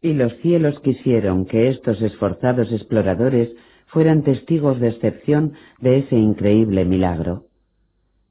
Y 0.00 0.12
los 0.12 0.32
cielos 0.36 0.78
quisieron 0.80 1.44
que 1.46 1.68
estos 1.68 2.00
esforzados 2.00 2.70
exploradores 2.70 3.50
fueran 3.86 4.22
testigos 4.22 4.78
de 4.78 4.88
excepción 4.88 5.54
de 5.80 5.98
ese 5.98 6.16
increíble 6.16 6.84
milagro. 6.84 7.46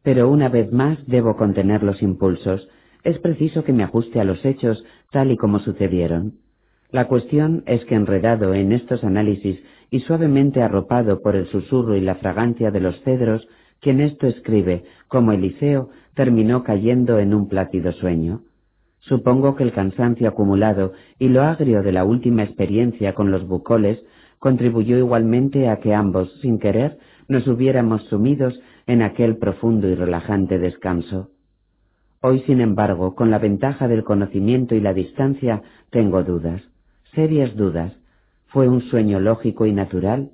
Pero 0.04 0.30
una 0.30 0.48
vez 0.48 0.72
más 0.72 1.06
debo 1.08 1.36
contener 1.36 1.84
los 1.84 2.02
impulsos. 2.02 2.70
Es 3.04 3.20
preciso 3.20 3.64
que 3.64 3.74
me 3.74 3.84
ajuste 3.84 4.20
a 4.20 4.24
los 4.24 4.44
hechos 4.46 4.84
tal 5.12 5.32
y 5.32 5.38
como 5.38 5.60
sucedieron. 5.60 6.34
La 6.92 7.08
cuestión 7.08 7.64
es 7.66 7.84
que 7.86 7.96
enredado 7.96 8.54
en 8.54 8.72
estos 8.72 9.04
análisis 9.04 9.62
y 9.92 10.00
suavemente 10.02 10.62
arropado 10.62 11.22
por 11.22 11.36
el 11.36 11.48
susurro 11.48 11.96
y 11.96 12.02
la 12.02 12.16
fragancia 12.16 12.72
de 12.72 12.80
los 12.80 13.00
cedros, 13.02 13.48
quien 13.82 14.02
esto 14.02 14.28
escribe, 14.28 14.84
como 15.08 15.32
Eliseo, 15.32 15.90
terminó 16.16 16.64
cayendo 16.64 17.20
en 17.20 17.34
un 17.34 17.48
plácido 17.48 17.92
sueño. 17.92 18.42
Supongo 19.00 19.56
que 19.56 19.64
el 19.64 19.72
cansancio 19.72 20.28
acumulado 20.28 20.94
y 21.20 21.30
lo 21.30 21.44
agrio 21.44 21.84
de 21.84 21.92
la 21.92 22.04
última 22.04 22.44
experiencia 22.44 23.14
con 23.14 23.32
los 23.32 23.48
bucoles 23.48 24.04
contribuyó 24.40 24.98
igualmente 24.98 25.70
a 25.70 25.78
que 25.78 25.94
ambos, 25.94 26.32
sin 26.42 26.60
querer, 26.60 26.98
nos 27.28 27.48
hubiéramos 27.48 28.04
sumidos 28.04 28.60
en 28.86 29.02
aquel 29.02 29.38
profundo 29.38 29.88
y 29.88 29.96
relajante 29.96 30.60
descanso. 30.60 31.30
Hoy, 32.22 32.40
sin 32.42 32.62
embargo, 32.62 33.16
con 33.16 33.30
la 33.30 33.38
ventaja 33.38 33.88
del 33.88 34.04
conocimiento 34.04 34.76
y 34.76 34.82
la 34.82 34.94
distancia, 34.94 35.62
tengo 35.92 36.24
dudas, 36.24 36.62
serias 37.14 37.56
dudas. 37.56 37.94
¿Fue 38.48 38.68
un 38.68 38.82
sueño 38.82 39.20
lógico 39.20 39.66
y 39.66 39.74
natural? 39.74 40.32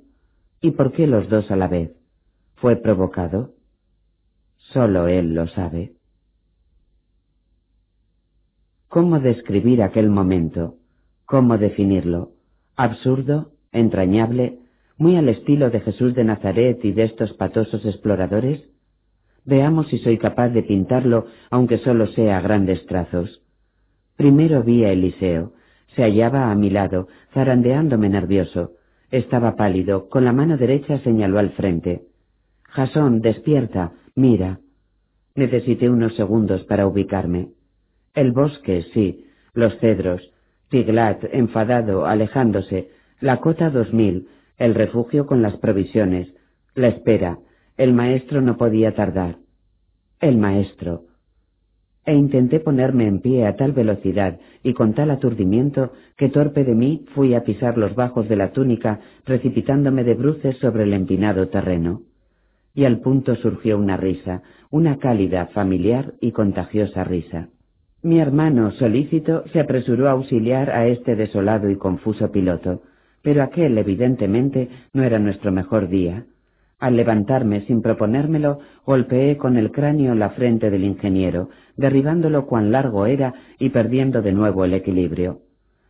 ¿Y 0.60 0.70
por 0.72 0.92
qué 0.92 1.06
los 1.06 1.28
dos 1.28 1.50
a 1.50 1.56
la 1.56 1.68
vez? 1.68 1.92
¿Fue 2.56 2.76
provocado? 2.76 3.54
Solo 4.72 5.08
él 5.08 5.34
lo 5.34 5.46
sabe. 5.48 5.92
¿Cómo 8.88 9.20
describir 9.20 9.82
aquel 9.82 10.08
momento? 10.08 10.76
¿Cómo 11.26 11.58
definirlo? 11.58 12.30
¿Absurdo? 12.76 13.52
¿Entrañable? 13.72 14.60
¿Muy 14.96 15.16
al 15.16 15.28
estilo 15.28 15.70
de 15.70 15.80
Jesús 15.80 16.14
de 16.14 16.24
Nazaret 16.24 16.82
y 16.84 16.92
de 16.92 17.02
estos 17.02 17.32
patosos 17.34 17.84
exploradores? 17.84 18.73
Veamos 19.44 19.88
si 19.88 19.98
soy 19.98 20.18
capaz 20.18 20.48
de 20.50 20.62
pintarlo, 20.62 21.26
aunque 21.50 21.78
solo 21.78 22.06
sea 22.08 22.38
a 22.38 22.40
grandes 22.40 22.86
trazos. 22.86 23.42
Primero 24.16 24.62
vi 24.62 24.84
a 24.84 24.92
Eliseo. 24.92 25.52
Se 25.94 26.02
hallaba 26.02 26.50
a 26.50 26.54
mi 26.54 26.70
lado, 26.70 27.08
zarandeándome 27.32 28.08
nervioso. 28.08 28.72
Estaba 29.10 29.54
pálido, 29.56 30.08
con 30.08 30.24
la 30.24 30.32
mano 30.32 30.56
derecha 30.56 30.98
señaló 31.00 31.38
al 31.38 31.50
frente. 31.50 32.02
Jasón, 32.64 33.20
despierta, 33.20 33.92
mira. 34.14 34.60
Necesité 35.34 35.90
unos 35.90 36.14
segundos 36.16 36.64
para 36.64 36.86
ubicarme. 36.86 37.50
El 38.14 38.32
bosque, 38.32 38.86
sí, 38.94 39.26
los 39.52 39.76
cedros, 39.78 40.30
Tiglat, 40.68 41.22
enfadado, 41.32 42.06
alejándose, 42.06 42.90
la 43.20 43.40
cota 43.40 43.70
dos 43.70 43.92
mil, 43.92 44.28
el 44.56 44.74
refugio 44.74 45.26
con 45.26 45.42
las 45.42 45.56
provisiones, 45.58 46.34
la 46.74 46.88
espera, 46.88 47.38
el 47.76 47.92
maestro 47.92 48.40
no 48.40 48.56
podía 48.56 48.94
tardar. 48.94 49.38
El 50.20 50.38
maestro. 50.38 51.06
E 52.06 52.14
intenté 52.14 52.60
ponerme 52.60 53.08
en 53.08 53.20
pie 53.20 53.46
a 53.46 53.56
tal 53.56 53.72
velocidad 53.72 54.38
y 54.62 54.74
con 54.74 54.94
tal 54.94 55.10
aturdimiento 55.10 55.92
que 56.16 56.28
torpe 56.28 56.62
de 56.62 56.74
mí 56.74 57.04
fui 57.14 57.34
a 57.34 57.42
pisar 57.42 57.76
los 57.76 57.94
bajos 57.94 58.28
de 58.28 58.36
la 58.36 58.52
túnica, 58.52 59.00
precipitándome 59.24 60.04
de 60.04 60.14
bruces 60.14 60.56
sobre 60.58 60.84
el 60.84 60.92
empinado 60.92 61.48
terreno. 61.48 62.02
Y 62.74 62.84
al 62.84 63.00
punto 63.00 63.34
surgió 63.36 63.78
una 63.78 63.96
risa, 63.96 64.42
una 64.70 64.98
cálida, 64.98 65.46
familiar 65.46 66.14
y 66.20 66.32
contagiosa 66.32 67.04
risa. 67.04 67.48
Mi 68.02 68.20
hermano, 68.20 68.70
solícito, 68.72 69.44
se 69.52 69.60
apresuró 69.60 70.08
a 70.08 70.12
auxiliar 70.12 70.70
a 70.70 70.86
este 70.86 71.16
desolado 71.16 71.70
y 71.70 71.76
confuso 71.76 72.30
piloto, 72.30 72.82
pero 73.22 73.42
aquel, 73.42 73.78
evidentemente, 73.78 74.68
no 74.92 75.02
era 75.02 75.18
nuestro 75.18 75.50
mejor 75.50 75.88
día. 75.88 76.26
Al 76.84 76.96
levantarme 76.96 77.62
sin 77.62 77.80
proponérmelo, 77.80 78.58
golpeé 78.84 79.38
con 79.38 79.56
el 79.56 79.72
cráneo 79.72 80.14
la 80.14 80.28
frente 80.28 80.68
del 80.68 80.84
ingeniero, 80.84 81.48
derribándolo 81.78 82.44
cuán 82.44 82.72
largo 82.72 83.06
era 83.06 83.32
y 83.58 83.70
perdiendo 83.70 84.20
de 84.20 84.32
nuevo 84.32 84.66
el 84.66 84.74
equilibrio. 84.74 85.40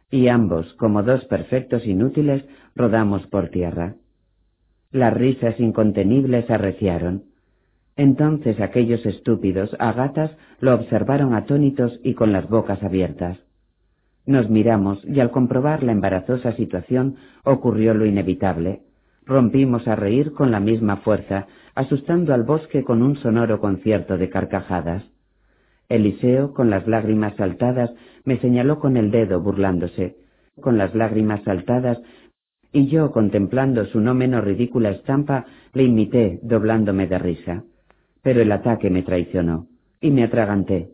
Y 0.08 0.28
ambos, 0.28 0.72
como 0.74 1.02
dos 1.02 1.24
perfectos 1.24 1.84
inútiles, 1.84 2.44
rodamos 2.76 3.26
por 3.26 3.48
tierra. 3.48 3.96
Las 4.92 5.12
risas 5.12 5.58
incontenibles 5.58 6.48
arreciaron. 6.48 7.24
Entonces 7.96 8.60
aquellos 8.60 9.04
estúpidos 9.04 9.74
agatas 9.80 10.30
lo 10.60 10.74
observaron 10.76 11.34
atónitos 11.34 11.98
y 12.04 12.14
con 12.14 12.32
las 12.32 12.48
bocas 12.48 12.80
abiertas. 12.84 13.36
Nos 14.26 14.48
miramos 14.48 15.04
y 15.04 15.18
al 15.18 15.32
comprobar 15.32 15.82
la 15.82 15.90
embarazosa 15.90 16.52
situación 16.52 17.16
ocurrió 17.42 17.94
lo 17.94 18.06
inevitable. 18.06 18.82
Rompimos 19.26 19.86
a 19.88 19.96
reír 19.96 20.32
con 20.32 20.50
la 20.50 20.60
misma 20.60 20.98
fuerza, 20.98 21.46
asustando 21.74 22.34
al 22.34 22.42
bosque 22.42 22.84
con 22.84 23.02
un 23.02 23.16
sonoro 23.16 23.60
concierto 23.60 24.18
de 24.18 24.28
carcajadas. 24.28 25.04
Eliseo, 25.88 26.54
con 26.54 26.70
las 26.70 26.86
lágrimas 26.86 27.34
saltadas, 27.36 27.90
me 28.24 28.38
señaló 28.38 28.80
con 28.80 28.96
el 28.96 29.10
dedo 29.10 29.40
burlándose. 29.40 30.16
Con 30.60 30.78
las 30.78 30.94
lágrimas 30.94 31.42
saltadas, 31.44 31.98
y 32.72 32.86
yo, 32.88 33.12
contemplando 33.12 33.84
su 33.86 34.00
no 34.00 34.14
menos 34.14 34.44
ridícula 34.44 34.90
estampa, 34.90 35.46
le 35.72 35.84
imité, 35.84 36.38
doblándome 36.42 37.06
de 37.06 37.18
risa 37.18 37.64
pero 38.24 38.40
el 38.40 38.50
ataque 38.50 38.90
me 38.90 39.02
traicionó 39.02 39.68
y 40.00 40.10
me 40.10 40.24
atraganté. 40.24 40.88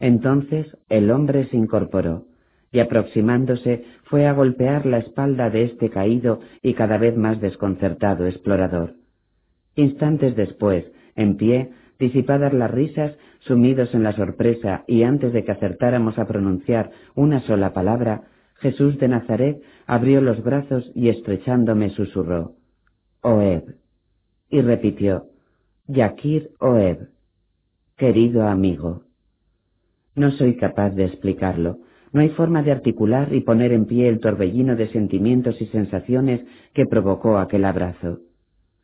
Entonces 0.00 0.66
el 0.90 1.10
hombre 1.10 1.48
se 1.48 1.56
incorporó 1.56 2.24
y 2.70 2.80
aproximándose 2.80 3.84
fue 4.04 4.26
a 4.26 4.32
golpear 4.32 4.86
la 4.86 4.98
espalda 4.98 5.50
de 5.50 5.64
este 5.64 5.90
caído 5.90 6.40
y 6.62 6.74
cada 6.74 6.98
vez 6.98 7.16
más 7.16 7.40
desconcertado 7.40 8.26
explorador. 8.26 8.94
Instantes 9.74 10.36
después, 10.36 10.84
en 11.14 11.36
pie, 11.36 11.70
disipadas 11.98 12.52
las 12.52 12.70
risas, 12.70 13.16
sumidos 13.40 13.94
en 13.94 14.02
la 14.02 14.12
sorpresa 14.12 14.84
y 14.86 15.02
antes 15.02 15.32
de 15.32 15.44
que 15.44 15.52
acertáramos 15.52 16.18
a 16.18 16.26
pronunciar 16.26 16.90
una 17.14 17.40
sola 17.40 17.72
palabra, 17.72 18.24
Jesús 18.56 18.98
de 18.98 19.08
Nazaret 19.08 19.62
abrió 19.86 20.20
los 20.20 20.42
brazos 20.42 20.90
y 20.94 21.08
estrechándome 21.08 21.90
susurró, 21.90 22.54
Oeb, 23.22 23.76
y 24.50 24.60
repitió, 24.60 25.26
Yakir 25.86 26.50
Oeb, 26.58 27.08
querido 27.96 28.46
amigo. 28.46 29.02
No 30.14 30.30
soy 30.32 30.56
capaz 30.56 30.90
de 30.90 31.04
explicarlo. 31.04 31.78
No 32.12 32.20
hay 32.20 32.30
forma 32.30 32.62
de 32.62 32.72
articular 32.72 33.34
y 33.34 33.40
poner 33.40 33.72
en 33.72 33.86
pie 33.86 34.08
el 34.08 34.20
torbellino 34.20 34.76
de 34.76 34.88
sentimientos 34.88 35.60
y 35.60 35.66
sensaciones 35.66 36.40
que 36.74 36.86
provocó 36.86 37.38
aquel 37.38 37.64
abrazo. 37.64 38.20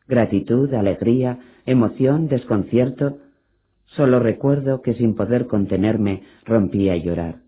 Gratitud, 0.07 0.73
alegría, 0.75 1.39
emoción, 1.65 2.29
desconcierto. 2.29 3.19
Solo 3.87 4.19
recuerdo 4.21 4.83
que 4.83 4.95
sin 4.95 5.15
poder 5.15 5.47
contenerme 5.47 6.23
rompí 6.45 6.91
a 6.91 6.97
llorar 6.97 7.45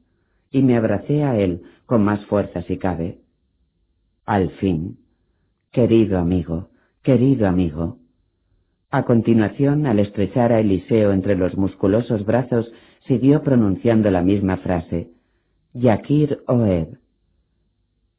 y 0.50 0.62
me 0.62 0.76
abracé 0.76 1.22
a 1.22 1.38
él 1.38 1.62
con 1.84 2.02
más 2.02 2.24
fuerza 2.26 2.62
si 2.62 2.78
cabe. 2.78 3.18
Al 4.24 4.50
fin, 4.52 4.98
querido 5.70 6.18
amigo, 6.18 6.70
querido 7.02 7.46
amigo, 7.46 7.98
a 8.90 9.04
continuación, 9.04 9.86
al 9.86 9.98
estrechar 9.98 10.52
a 10.52 10.60
Eliseo 10.60 11.12
entre 11.12 11.36
los 11.36 11.56
musculosos 11.56 12.24
brazos, 12.24 12.72
siguió 13.06 13.42
pronunciando 13.42 14.10
la 14.10 14.22
misma 14.22 14.56
frase. 14.58 15.10
Yakir 15.78 16.42
Oeb. 16.46 16.96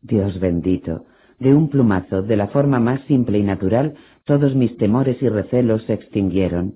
Dios 0.04 0.40
bendito, 0.40 1.06
de 1.40 1.56
un 1.56 1.70
plumazo, 1.70 2.22
de 2.22 2.36
la 2.38 2.50
forma 2.50 2.80
más 2.80 3.02
simple 3.08 3.40
y 3.40 3.44
natural, 3.44 3.96
todos 4.26 4.54
mis 4.54 4.78
temores 4.78 5.20
y 5.24 5.28
recelos 5.28 5.82
se 5.86 5.94
extinguieron. 5.94 6.76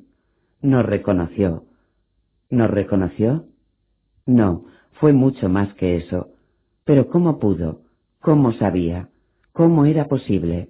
Nos 0.59 0.83
reconoció. 0.83 1.65
¿Nos 2.49 2.71
reconoció? 2.71 3.45
No, 4.25 4.65
fue 4.93 5.13
mucho 5.13 5.49
más 5.49 5.71
que 5.75 5.97
eso. 5.97 6.29
Pero 6.83 7.09
¿cómo 7.09 7.37
pudo? 7.37 7.81
¿Cómo 8.19 8.51
sabía? 8.53 9.09
¿Cómo 9.53 9.85
era 9.85 10.07
posible? 10.07 10.69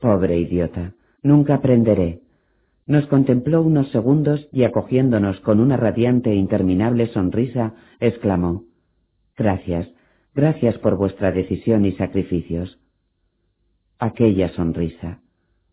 Pobre 0.00 0.40
idiota. 0.40 0.94
Nunca 1.22 1.54
aprenderé. 1.54 2.22
Nos 2.86 3.06
contempló 3.06 3.62
unos 3.62 3.92
segundos 3.92 4.48
y 4.50 4.64
acogiéndonos 4.64 5.38
con 5.38 5.60
una 5.60 5.76
radiante 5.76 6.32
e 6.32 6.34
interminable 6.34 7.06
sonrisa, 7.12 7.74
exclamó 8.00 8.71
Gracias, 9.42 9.88
gracias 10.36 10.78
por 10.78 10.96
vuestra 10.96 11.32
decisión 11.32 11.84
y 11.84 11.90
sacrificios. 11.96 12.78
Aquella 13.98 14.50
sonrisa 14.50 15.18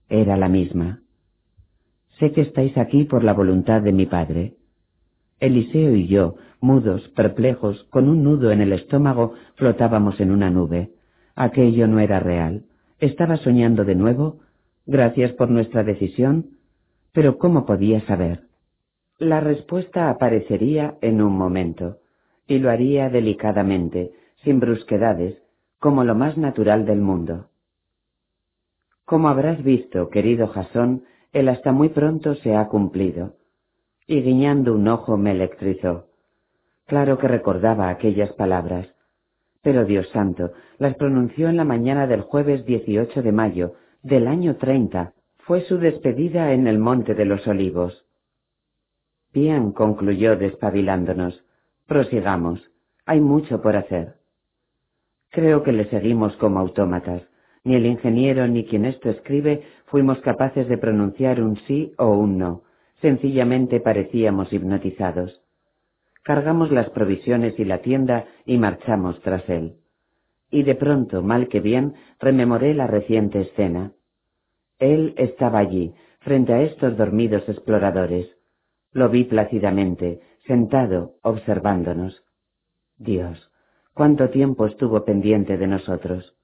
era 0.09 0.37
la 0.37 0.49
misma. 0.49 1.01
Sé 2.17 2.31
que 2.31 2.41
estáis 2.41 2.75
aquí 2.79 3.03
por 3.03 3.23
la 3.23 3.33
voluntad 3.33 3.83
de 3.83 3.91
mi 3.91 4.07
padre. 4.07 4.55
Eliseo 5.39 5.93
y 5.95 6.07
yo, 6.07 6.37
mudos, 6.59 7.07
perplejos, 7.09 7.83
con 7.91 8.09
un 8.09 8.23
nudo 8.23 8.51
en 8.51 8.61
el 8.61 8.73
estómago, 8.73 9.35
flotábamos 9.53 10.19
en 10.19 10.31
una 10.31 10.49
nube. 10.49 10.89
Aquello 11.35 11.87
no 11.87 11.99
era 11.99 12.19
real. 12.19 12.63
Estaba 12.99 13.37
soñando 13.37 13.85
de 13.85 13.93
nuevo 13.93 14.39
Gracias 14.87 15.31
por 15.33 15.51
nuestra 15.51 15.83
decisión, 15.83 16.57
pero 17.13 17.37
¿cómo 17.37 17.67
podía 17.67 18.01
saber? 18.07 18.45
La 19.19 19.39
respuesta 19.39 20.09
aparecería 20.09 20.97
en 21.01 21.21
un 21.21 21.37
momento, 21.37 21.99
y 22.49 22.57
lo 22.57 22.71
haría 22.71 23.09
delicadamente, 23.09 24.11
sin 24.43 24.59
brusquedades, 24.59 25.37
como 25.77 26.03
lo 26.03 26.15
más 26.15 26.35
natural 26.35 26.83
del 26.83 26.99
mundo. 26.99 27.45
Como 29.05 29.29
habrás 29.29 29.63
visto, 29.63 30.09
querido 30.09 30.47
Jasón, 30.47 31.03
el 31.31 31.47
hasta 31.47 31.71
muy 31.71 31.89
pronto 31.89 32.33
se 32.35 32.55
ha 32.55 32.67
cumplido. 32.67 33.35
Y 34.07 34.21
guiñando 34.21 34.73
un 34.73 34.87
ojo 34.87 35.15
me 35.15 35.31
electrizó. 35.31 36.07
Claro 36.87 37.19
que 37.19 37.27
recordaba 37.27 37.89
aquellas 37.89 38.33
palabras. 38.33 38.87
Pero 39.61 39.85
Dios 39.85 40.09
santo, 40.09 40.51
las 40.79 40.95
pronunció 40.95 41.49
en 41.49 41.57
la 41.57 41.65
mañana 41.65 42.07
del 42.07 42.21
jueves 42.21 42.65
18 42.65 43.21
de 43.21 43.31
mayo 43.31 43.73
del 44.01 44.27
año 44.27 44.55
30. 44.55 45.13
Fue 45.37 45.61
su 45.61 45.77
despedida 45.77 46.51
en 46.53 46.65
el 46.65 46.79
Monte 46.79 47.13
de 47.13 47.25
los 47.25 47.45
Olivos. 47.47 48.05
Bien, 49.33 49.71
concluyó 49.71 50.35
despabilándonos. 50.35 51.43
Prosigamos. 51.89 52.61
Hay 53.07 53.19
mucho 53.19 53.63
por 53.63 53.75
hacer. 53.75 54.13
Creo 55.31 55.63
que 55.63 55.71
le 55.71 55.89
seguimos 55.89 56.35
como 56.35 56.59
autómatas. 56.59 57.23
Ni 57.63 57.73
el 57.73 57.87
ingeniero 57.87 58.47
ni 58.47 58.63
quien 58.65 58.85
esto 58.85 59.09
escribe 59.09 59.63
fuimos 59.87 60.19
capaces 60.19 60.69
de 60.69 60.77
pronunciar 60.77 61.41
un 61.41 61.57
sí 61.65 61.93
o 61.97 62.09
un 62.11 62.37
no. 62.37 62.61
Sencillamente 63.01 63.79
parecíamos 63.79 64.53
hipnotizados. 64.53 65.41
Cargamos 66.21 66.71
las 66.71 66.91
provisiones 66.91 67.59
y 67.59 67.65
la 67.65 67.79
tienda 67.79 68.27
y 68.45 68.59
marchamos 68.59 69.19
tras 69.21 69.49
él. 69.49 69.77
Y 70.51 70.61
de 70.61 70.75
pronto, 70.75 71.23
mal 71.23 71.47
que 71.47 71.59
bien, 71.59 71.95
rememoré 72.19 72.75
la 72.75 72.85
reciente 72.85 73.41
escena. 73.41 73.93
Él 74.77 75.15
estaba 75.17 75.57
allí, 75.57 75.95
frente 76.19 76.53
a 76.53 76.61
estos 76.61 76.95
dormidos 76.97 77.49
exploradores. 77.49 78.29
Lo 78.91 79.09
vi 79.09 79.23
plácidamente, 79.23 80.21
sentado, 80.49 81.13
observándonos. 81.21 82.23
Dios, 82.97 83.51
cuánto 83.93 84.31
tiempo 84.31 84.65
estuvo 84.65 85.05
pendiente 85.05 85.59
de 85.59 85.67
nosotros. 85.67 86.35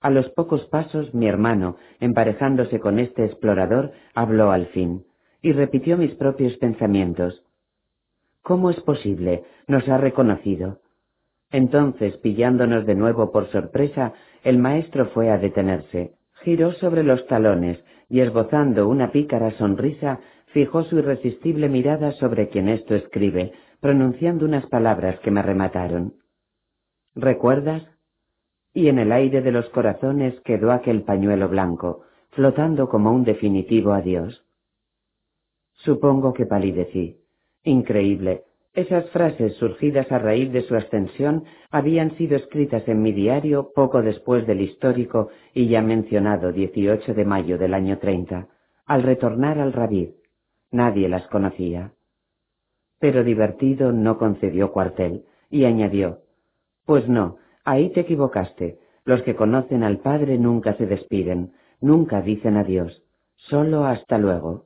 A 0.00 0.10
los 0.10 0.28
pocos 0.30 0.64
pasos 0.64 1.14
mi 1.14 1.28
hermano, 1.28 1.76
emparejándose 2.00 2.80
con 2.80 2.98
este 2.98 3.24
explorador, 3.24 3.92
habló 4.12 4.50
al 4.50 4.66
fin, 4.66 5.06
y 5.40 5.52
repitió 5.52 5.96
mis 5.96 6.16
propios 6.16 6.56
pensamientos. 6.56 7.44
¿Cómo 8.42 8.70
es 8.70 8.80
posible? 8.80 9.44
Nos 9.68 9.88
ha 9.88 9.98
reconocido. 9.98 10.80
Entonces, 11.52 12.16
pillándonos 12.16 12.86
de 12.86 12.96
nuevo 12.96 13.30
por 13.30 13.52
sorpresa, 13.52 14.14
el 14.42 14.58
maestro 14.58 15.06
fue 15.10 15.30
a 15.30 15.38
detenerse, 15.38 16.14
giró 16.42 16.72
sobre 16.72 17.04
los 17.04 17.24
talones 17.28 17.78
y 18.08 18.18
esbozando 18.18 18.88
una 18.88 19.12
pícara 19.12 19.52
sonrisa, 19.52 20.18
fijó 20.52 20.84
su 20.84 20.98
irresistible 20.98 21.68
mirada 21.68 22.12
sobre 22.12 22.48
quien 22.48 22.68
esto 22.68 22.94
escribe, 22.94 23.52
pronunciando 23.80 24.44
unas 24.44 24.66
palabras 24.66 25.18
que 25.20 25.30
me 25.30 25.42
remataron. 25.42 26.14
¿Recuerdas? 27.14 27.82
y 28.74 28.88
en 28.88 28.98
el 28.98 29.12
aire 29.12 29.42
de 29.42 29.52
los 29.52 29.68
corazones 29.70 30.38
quedó 30.40 30.72
aquel 30.72 31.02
pañuelo 31.02 31.48
blanco, 31.48 32.02
flotando 32.30 32.88
como 32.88 33.12
un 33.12 33.24
definitivo 33.24 33.92
adiós. 33.92 34.44
Supongo 35.74 36.32
que 36.32 36.46
palidecí. 36.46 37.18
Increíble. 37.64 38.44
Esas 38.72 39.10
frases 39.10 39.54
surgidas 39.56 40.10
a 40.10 40.18
raíz 40.18 40.50
de 40.50 40.62
su 40.62 40.74
ascensión 40.74 41.44
habían 41.70 42.16
sido 42.16 42.36
escritas 42.36 42.88
en 42.88 43.02
mi 43.02 43.12
diario 43.12 43.72
poco 43.74 44.00
después 44.00 44.46
del 44.46 44.62
histórico 44.62 45.28
y 45.52 45.68
ya 45.68 45.82
mencionado 45.82 46.52
18 46.52 47.12
de 47.12 47.24
mayo 47.26 47.58
del 47.58 47.74
año 47.74 47.98
30, 47.98 48.48
al 48.86 49.02
retornar 49.02 49.58
al 49.58 49.74
Rabí. 49.74 50.14
Nadie 50.72 51.08
las 51.08 51.26
conocía. 51.28 51.92
Pero 52.98 53.22
divertido 53.22 53.92
no 53.92 54.18
concedió 54.18 54.72
cuartel 54.72 55.24
y 55.50 55.64
añadió, 55.64 56.20
pues 56.84 57.08
no, 57.08 57.36
Ahí 57.64 57.90
te 57.90 58.00
equivocaste. 58.00 58.78
Los 59.04 59.22
que 59.22 59.36
conocen 59.36 59.82
al 59.84 59.98
Padre 59.98 60.38
nunca 60.38 60.74
se 60.74 60.86
despiden, 60.86 61.52
nunca 61.80 62.20
dicen 62.20 62.56
adiós, 62.56 63.02
solo 63.36 63.84
hasta 63.84 64.18
luego. 64.18 64.64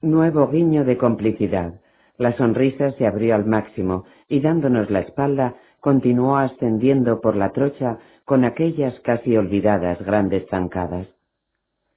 Nuevo 0.00 0.48
guiño 0.48 0.84
de 0.84 0.98
complicidad. 0.98 1.80
La 2.18 2.36
sonrisa 2.36 2.92
se 2.92 3.06
abrió 3.06 3.34
al 3.34 3.46
máximo 3.46 4.04
y 4.28 4.40
dándonos 4.40 4.90
la 4.90 5.00
espalda 5.00 5.56
continuó 5.80 6.36
ascendiendo 6.36 7.20
por 7.20 7.36
la 7.36 7.52
trocha 7.52 7.98
con 8.24 8.44
aquellas 8.44 8.98
casi 9.00 9.36
olvidadas 9.36 10.00
grandes 10.04 10.48
zancadas. 10.48 11.08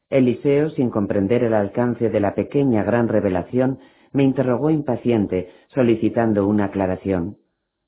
Eliseo, 0.10 0.69
sin 0.72 0.90
comprender 0.90 1.44
el 1.44 1.53
alcance 1.53 2.10
de 2.10 2.19
la 2.19 2.36
pequeña 2.36 2.84
gran 2.84 3.07
revelación, 3.07 3.80
me 4.11 4.23
interrogó 4.23 4.69
impaciente, 4.69 5.49
solicitando 5.68 6.48
una 6.48 6.65
aclaración. 6.65 7.38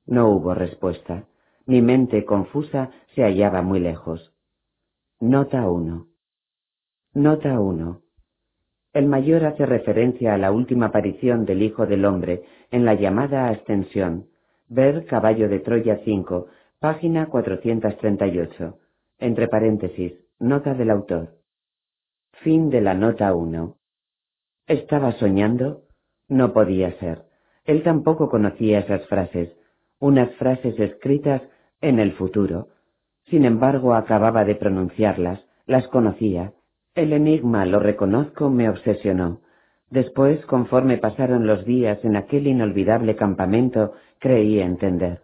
No 0.06 0.30
hubo 0.30 0.54
respuesta. 0.54 1.26
Mi 1.66 1.82
mente 1.82 2.26
confusa 2.26 2.92
se 3.14 3.24
hallaba 3.24 3.62
muy 3.62 3.80
lejos. 3.80 4.34
Nota 5.20 5.70
1. 5.70 6.08
Nota 7.14 7.60
1. 7.60 8.02
El 8.94 9.06
mayor 9.06 9.46
hace 9.46 9.66
referencia 9.66 10.34
a 10.34 10.38
la 10.38 10.52
última 10.52 10.88
aparición 10.88 11.46
del 11.46 11.62
Hijo 11.62 11.86
del 11.86 12.06
Hombre 12.06 12.44
en 12.72 12.84
la 12.84 12.96
llamada 12.96 13.50
Ascensión. 13.50 14.28
Ver 14.70 15.06
Caballo 15.06 15.50
de 15.50 15.60
Troya 15.60 16.02
5, 16.04 16.48
página 16.80 17.28
438. 17.28 18.78
Entre 19.20 19.48
paréntesis, 19.48 20.14
nota 20.40 20.74
del 20.74 20.90
autor. 20.90 21.37
Fin 22.44 22.70
de 22.70 22.82
la 22.82 22.94
nota 22.94 23.34
1. 23.34 23.78
¿Estaba 24.68 25.12
soñando? 25.14 25.82
No 26.30 26.54
podía 26.54 26.92
ser. 27.00 27.24
Él 27.66 27.82
tampoco 27.82 28.30
conocía 28.30 28.80
esas 28.80 29.08
frases, 29.08 29.58
unas 30.00 30.32
frases 30.36 30.80
escritas 30.80 31.42
en 31.82 32.00
el 32.00 32.14
futuro. 32.14 32.68
Sin 33.26 33.44
embargo, 33.44 33.96
acababa 33.96 34.46
de 34.46 34.54
pronunciarlas, 34.54 35.44
las 35.66 35.88
conocía. 35.88 36.54
El 36.94 37.12
enigma, 37.12 37.66
lo 37.66 37.80
reconozco, 37.80 38.52
me 38.52 38.70
obsesionó. 38.70 39.42
Después, 39.90 40.46
conforme 40.46 40.98
pasaron 40.98 41.48
los 41.48 41.66
días 41.66 42.06
en 42.06 42.16
aquel 42.16 42.46
inolvidable 42.46 43.16
campamento, 43.16 43.94
creí 44.20 44.60
entender. 44.60 45.24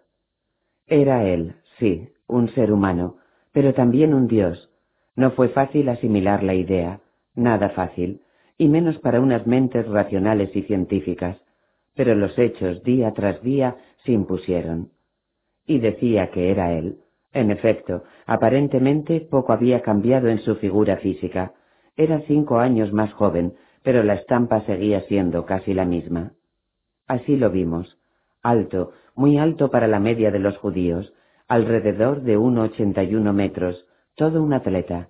Era 0.88 1.24
él, 1.24 1.54
sí, 1.78 2.08
un 2.26 2.48
ser 2.48 2.72
humano, 2.72 3.18
pero 3.52 3.72
también 3.72 4.14
un 4.14 4.26
dios. 4.26 4.68
No 5.14 5.30
fue 5.30 5.50
fácil 5.50 5.88
asimilar 5.88 6.42
la 6.42 6.54
idea, 6.54 7.00
nada 7.34 7.70
fácil, 7.70 8.22
y 8.58 8.68
menos 8.68 8.98
para 8.98 9.20
unas 9.20 9.46
mentes 9.46 9.86
racionales 9.88 10.54
y 10.54 10.62
científicas, 10.62 11.36
pero 11.94 12.14
los 12.14 12.38
hechos 12.38 12.82
día 12.82 13.12
tras 13.12 13.42
día 13.42 13.76
se 14.04 14.12
impusieron 14.12 14.90
y 15.66 15.78
decía 15.78 16.30
que 16.30 16.50
era 16.50 16.72
él. 16.72 16.98
En 17.32 17.50
efecto, 17.50 18.04
aparentemente 18.26 19.20
poco 19.20 19.52
había 19.52 19.82
cambiado 19.82 20.28
en 20.28 20.38
su 20.38 20.56
figura 20.56 20.98
física. 20.98 21.52
Era 21.96 22.20
cinco 22.26 22.58
años 22.58 22.92
más 22.92 23.12
joven, 23.12 23.54
pero 23.82 24.02
la 24.02 24.14
estampa 24.14 24.60
seguía 24.62 25.00
siendo 25.02 25.44
casi 25.44 25.74
la 25.74 25.84
misma. 25.84 26.32
Así 27.06 27.36
lo 27.36 27.50
vimos. 27.50 27.98
Alto, 28.42 28.92
muy 29.14 29.38
alto 29.38 29.70
para 29.70 29.86
la 29.86 30.00
media 30.00 30.30
de 30.30 30.38
los 30.38 30.56
judíos, 30.58 31.12
alrededor 31.48 32.22
de 32.22 32.36
un 32.36 32.58
ochenta 32.58 33.02
y 33.02 33.14
uno 33.14 33.32
metros, 33.32 33.86
todo 34.16 34.42
un 34.42 34.52
atleta. 34.52 35.08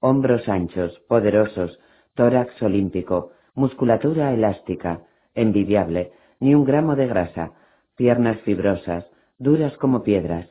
Hombros 0.00 0.48
anchos, 0.48 0.98
poderosos, 1.08 1.78
tórax 2.14 2.62
olímpico, 2.62 3.32
musculatura 3.54 4.32
elástica, 4.32 5.02
envidiable, 5.34 6.12
ni 6.40 6.54
un 6.54 6.64
gramo 6.64 6.96
de 6.96 7.06
grasa, 7.06 7.52
piernas 7.96 8.38
fibrosas, 8.40 9.06
duras 9.38 9.76
como 9.78 10.02
piedras, 10.02 10.50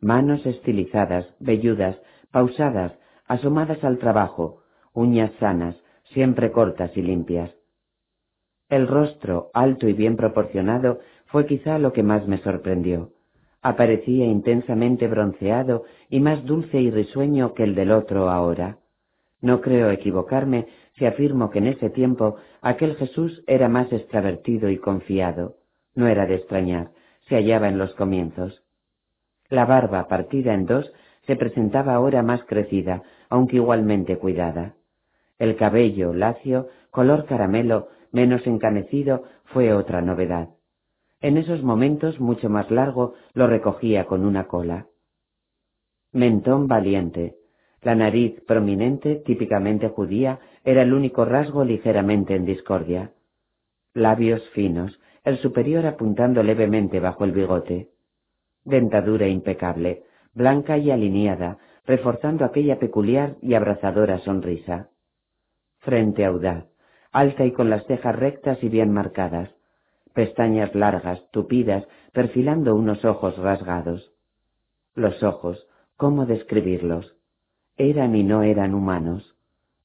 manos 0.00 0.46
estilizadas, 0.46 1.26
velludas, 1.40 1.96
pausadas, 2.30 2.92
asomadas 3.26 3.82
al 3.82 3.98
trabajo, 3.98 4.62
uñas 4.92 5.32
sanas, 5.40 5.76
siempre 6.12 6.52
cortas 6.52 6.96
y 6.96 7.02
limpias. 7.02 7.50
El 8.68 8.86
rostro, 8.86 9.50
alto 9.54 9.88
y 9.88 9.92
bien 9.92 10.16
proporcionado, 10.16 11.00
fue 11.26 11.46
quizá 11.46 11.78
lo 11.78 11.92
que 11.92 12.02
más 12.02 12.26
me 12.28 12.38
sorprendió. 12.38 13.12
Aparecía 13.62 14.24
intensamente 14.26 15.08
bronceado 15.08 15.84
y 16.08 16.20
más 16.20 16.44
dulce 16.44 16.80
y 16.80 16.90
risueño 16.90 17.54
que 17.54 17.64
el 17.64 17.74
del 17.74 17.90
otro 17.90 18.30
ahora. 18.30 18.78
No 19.40 19.60
creo 19.60 19.90
equivocarme 19.90 20.66
si 20.96 21.06
afirmo 21.06 21.50
que 21.50 21.58
en 21.58 21.68
ese 21.68 21.90
tiempo 21.90 22.36
aquel 22.60 22.96
Jesús 22.96 23.42
era 23.46 23.68
más 23.68 23.92
extravertido 23.92 24.70
y 24.70 24.78
confiado. 24.78 25.56
No 25.94 26.06
era 26.06 26.26
de 26.26 26.36
extrañar, 26.36 26.90
se 27.28 27.36
hallaba 27.36 27.68
en 27.68 27.78
los 27.78 27.94
comienzos. 27.94 28.62
La 29.48 29.64
barba, 29.64 30.08
partida 30.08 30.54
en 30.54 30.66
dos, 30.66 30.92
se 31.26 31.36
presentaba 31.36 31.94
ahora 31.94 32.22
más 32.22 32.44
crecida, 32.44 33.02
aunque 33.28 33.56
igualmente 33.56 34.16
cuidada. 34.18 34.74
El 35.38 35.56
cabello, 35.56 36.12
lacio, 36.14 36.68
color 36.90 37.26
caramelo, 37.26 37.88
menos 38.12 38.46
encanecido, 38.46 39.24
fue 39.44 39.72
otra 39.72 40.00
novedad. 40.00 40.48
En 41.20 41.36
esos 41.36 41.62
momentos, 41.62 42.20
mucho 42.20 42.48
más 42.48 42.70
largo, 42.70 43.14
lo 43.34 43.46
recogía 43.48 44.06
con 44.06 44.24
una 44.24 44.46
cola. 44.46 44.86
Mentón 46.12 46.68
valiente. 46.68 47.36
La 47.82 47.94
nariz 47.94 48.40
prominente, 48.46 49.16
típicamente 49.16 49.88
judía, 49.88 50.40
era 50.64 50.82
el 50.82 50.92
único 50.92 51.24
rasgo 51.24 51.64
ligeramente 51.64 52.34
en 52.34 52.44
discordia. 52.44 53.12
Labios 53.94 54.48
finos, 54.50 55.00
el 55.24 55.38
superior 55.38 55.86
apuntando 55.86 56.42
levemente 56.42 57.00
bajo 57.00 57.24
el 57.24 57.32
bigote. 57.32 57.90
Dentadura 58.64 59.28
impecable, 59.28 60.04
blanca 60.34 60.78
y 60.78 60.90
alineada, 60.90 61.58
reforzando 61.84 62.44
aquella 62.44 62.78
peculiar 62.78 63.36
y 63.42 63.54
abrazadora 63.54 64.18
sonrisa. 64.20 64.90
Frente 65.78 66.24
audaz, 66.24 66.66
alta 67.12 67.44
y 67.44 67.52
con 67.52 67.70
las 67.70 67.84
cejas 67.86 68.14
rectas 68.14 68.62
y 68.62 68.68
bien 68.68 68.92
marcadas, 68.92 69.57
pestañas 70.14 70.74
largas, 70.74 71.22
tupidas, 71.30 71.86
perfilando 72.12 72.74
unos 72.74 73.04
ojos 73.04 73.36
rasgados. 73.38 74.12
Los 74.94 75.22
ojos, 75.22 75.66
¿cómo 75.96 76.26
describirlos? 76.26 77.14
Eran 77.76 78.16
y 78.16 78.24
no 78.24 78.42
eran 78.42 78.74
humanos, 78.74 79.36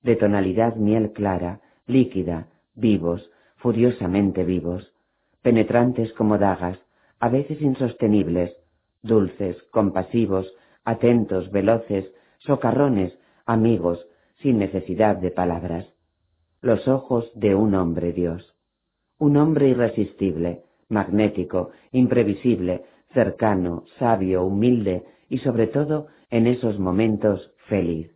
de 0.02 0.16
tonalidad 0.16 0.76
miel 0.76 1.12
clara, 1.14 1.62
líquida, 1.86 2.48
vivos, 2.76 3.30
furiosamente 3.58 4.44
vivos, 4.44 4.92
penetrantes 5.42 6.12
como 6.14 6.38
dagas, 6.38 6.80
a 7.20 7.30
veces 7.30 7.62
insostenibles, 7.62 8.56
dulces, 9.02 9.62
compasivos, 9.72 10.52
atentos, 10.84 11.52
veloces, 11.52 12.12
socarrones, 12.40 13.18
amigos, 13.46 14.06
sin 14.42 14.58
necesidad 14.58 15.16
de 15.18 15.32
palabras. 15.32 15.88
Los 16.62 16.88
ojos 16.88 17.32
de 17.36 17.56
un 17.56 17.76
hombre 17.76 18.14
Dios. 18.14 18.53
Un 19.20 19.38
hombre 19.38 19.70
irresistible, 19.70 20.64
magnético, 20.90 21.72
imprevisible, 21.92 22.84
cercano, 23.14 23.84
sabio, 24.00 24.44
humilde 24.44 25.04
y 25.30 25.38
sobre 25.40 25.68
todo 25.68 26.08
en 26.30 26.48
esos 26.48 26.80
momentos 26.80 27.54
feliz. 27.68 28.12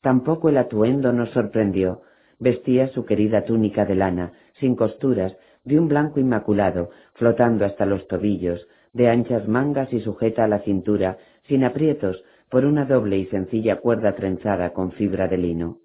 Tampoco 0.00 0.48
el 0.48 0.56
atuendo 0.56 1.12
nos 1.12 1.30
sorprendió. 1.30 2.02
Vestía 2.38 2.88
su 2.88 3.04
querida 3.04 3.44
túnica 3.44 3.84
de 3.84 3.94
lana, 3.94 4.32
sin 4.60 4.76
costuras, 4.76 5.36
de 5.64 5.78
un 5.78 5.88
blanco 5.88 6.20
inmaculado, 6.20 6.90
flotando 7.14 7.64
hasta 7.64 7.86
los 7.86 8.06
tobillos, 8.06 8.68
de 8.92 9.08
anchas 9.08 9.48
mangas 9.48 9.92
y 9.92 10.00
sujeta 10.00 10.44
a 10.44 10.48
la 10.48 10.60
cintura, 10.60 11.18
sin 11.48 11.64
aprietos, 11.64 12.22
por 12.50 12.64
una 12.64 12.84
doble 12.84 13.18
y 13.18 13.26
sencilla 13.26 13.76
cuerda 13.80 14.14
trenzada 14.14 14.72
con 14.72 14.92
fibra 14.92 15.28
de 15.28 15.38
lino. 15.38 15.78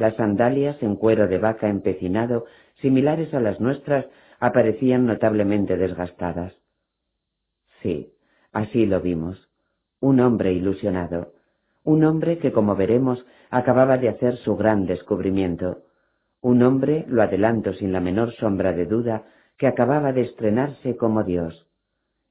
Las 0.00 0.16
sandalias 0.16 0.82
en 0.82 0.96
cuero 0.96 1.28
de 1.28 1.36
vaca 1.36 1.68
empecinado, 1.68 2.46
similares 2.80 3.34
a 3.34 3.38
las 3.38 3.60
nuestras, 3.60 4.06
aparecían 4.38 5.04
notablemente 5.04 5.76
desgastadas. 5.76 6.54
Sí, 7.82 8.14
así 8.50 8.86
lo 8.86 9.02
vimos. 9.02 9.50
Un 10.00 10.20
hombre 10.20 10.54
ilusionado. 10.54 11.34
Un 11.84 12.02
hombre 12.04 12.38
que, 12.38 12.50
como 12.50 12.76
veremos, 12.76 13.26
acababa 13.50 13.98
de 13.98 14.08
hacer 14.08 14.38
su 14.38 14.56
gran 14.56 14.86
descubrimiento. 14.86 15.82
Un 16.40 16.62
hombre, 16.62 17.04
lo 17.06 17.20
adelanto 17.20 17.74
sin 17.74 17.92
la 17.92 18.00
menor 18.00 18.32
sombra 18.36 18.72
de 18.72 18.86
duda, 18.86 19.24
que 19.58 19.66
acababa 19.66 20.14
de 20.14 20.22
estrenarse 20.22 20.96
como 20.96 21.24
Dios. 21.24 21.66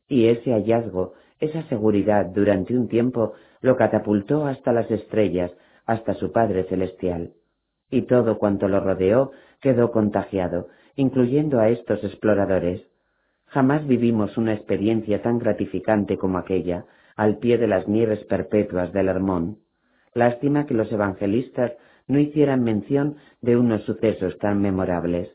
Y 0.07 0.29
ese 0.29 0.53
hallazgo, 0.53 1.13
esa 1.39 1.61
seguridad 1.69 2.25
durante 2.25 2.75
un 2.75 2.87
tiempo 2.87 3.33
lo 3.61 3.77
catapultó 3.77 4.47
hasta 4.47 4.73
las 4.73 4.89
estrellas, 4.89 5.51
hasta 5.85 6.15
su 6.15 6.31
Padre 6.31 6.63
Celestial. 6.63 7.33
Y 7.89 8.03
todo 8.03 8.37
cuanto 8.37 8.67
lo 8.67 8.79
rodeó 8.79 9.31
quedó 9.61 9.91
contagiado, 9.91 10.67
incluyendo 10.95 11.59
a 11.59 11.69
estos 11.69 12.03
exploradores. 12.03 12.81
Jamás 13.45 13.87
vivimos 13.87 14.37
una 14.37 14.53
experiencia 14.53 15.21
tan 15.21 15.39
gratificante 15.39 16.17
como 16.17 16.37
aquella, 16.37 16.85
al 17.15 17.37
pie 17.37 17.57
de 17.57 17.67
las 17.67 17.87
nieves 17.87 18.23
perpetuas 18.25 18.93
del 18.93 19.07
Hermón. 19.07 19.57
Lástima 20.13 20.65
que 20.65 20.73
los 20.73 20.91
evangelistas 20.91 21.71
no 22.07 22.19
hicieran 22.19 22.63
mención 22.63 23.17
de 23.41 23.57
unos 23.57 23.83
sucesos 23.83 24.37
tan 24.39 24.61
memorables. 24.61 25.29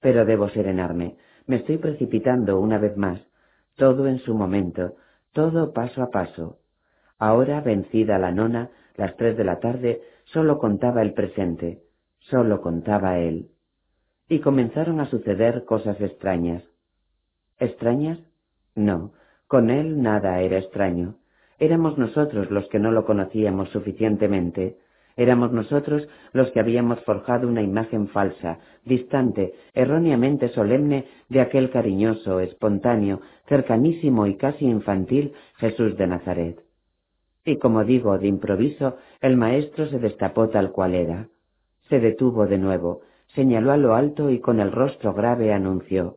Pero 0.00 0.24
debo 0.24 0.48
serenarme. 0.50 1.16
Me 1.46 1.56
estoy 1.56 1.78
precipitando 1.78 2.58
una 2.60 2.78
vez 2.78 2.96
más. 2.96 3.20
Todo 3.76 4.06
en 4.06 4.18
su 4.18 4.34
momento, 4.34 4.94
todo 5.32 5.72
paso 5.72 6.02
a 6.02 6.10
paso. 6.10 6.58
Ahora, 7.18 7.60
vencida 7.60 8.18
la 8.18 8.32
nona, 8.32 8.70
las 8.96 9.16
tres 9.16 9.36
de 9.36 9.44
la 9.44 9.60
tarde, 9.60 10.00
sólo 10.24 10.58
contaba 10.58 11.02
el 11.02 11.12
presente, 11.14 11.82
sólo 12.18 12.60
contaba 12.60 13.18
él. 13.18 13.48
Y 14.28 14.40
comenzaron 14.40 15.00
a 15.00 15.10
suceder 15.10 15.64
cosas 15.64 16.00
extrañas. 16.00 16.62
¿Extrañas? 17.58 18.18
No, 18.74 19.12
con 19.46 19.70
él 19.70 20.02
nada 20.02 20.40
era 20.40 20.58
extraño. 20.58 21.16
Éramos 21.58 21.98
nosotros 21.98 22.50
los 22.50 22.68
que 22.68 22.78
no 22.78 22.90
lo 22.90 23.04
conocíamos 23.04 23.68
suficientemente. 23.70 24.78
Éramos 25.16 25.52
nosotros 25.52 26.08
los 26.32 26.50
que 26.50 26.58
habíamos 26.58 27.00
forjado 27.04 27.46
una 27.46 27.62
imagen 27.62 28.08
falsa, 28.08 28.58
distante, 28.84 29.54
erróneamente 29.72 30.48
solemne 30.48 31.06
de 31.28 31.40
aquel 31.40 31.70
cariñoso, 31.70 32.40
espontáneo, 32.40 33.20
cercanísimo 33.48 34.26
y 34.26 34.36
casi 34.36 34.64
infantil 34.64 35.32
Jesús 35.58 35.96
de 35.96 36.06
Nazaret. 36.08 36.63
Y 37.44 37.58
como 37.58 37.84
digo, 37.84 38.18
de 38.18 38.26
improviso, 38.26 38.96
el 39.20 39.36
maestro 39.36 39.86
se 39.88 39.98
destapó 39.98 40.48
tal 40.48 40.72
cual 40.72 40.94
era. 40.94 41.28
Se 41.90 42.00
detuvo 42.00 42.46
de 42.46 42.56
nuevo, 42.56 43.02
señaló 43.34 43.72
a 43.72 43.76
lo 43.76 43.94
alto 43.94 44.30
y 44.30 44.40
con 44.40 44.60
el 44.60 44.72
rostro 44.72 45.12
grave 45.12 45.52
anunció 45.52 46.16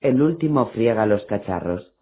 El 0.00 0.22
último 0.22 0.66
friega 0.66 1.06
los 1.06 1.24
cacharros. 1.26 1.92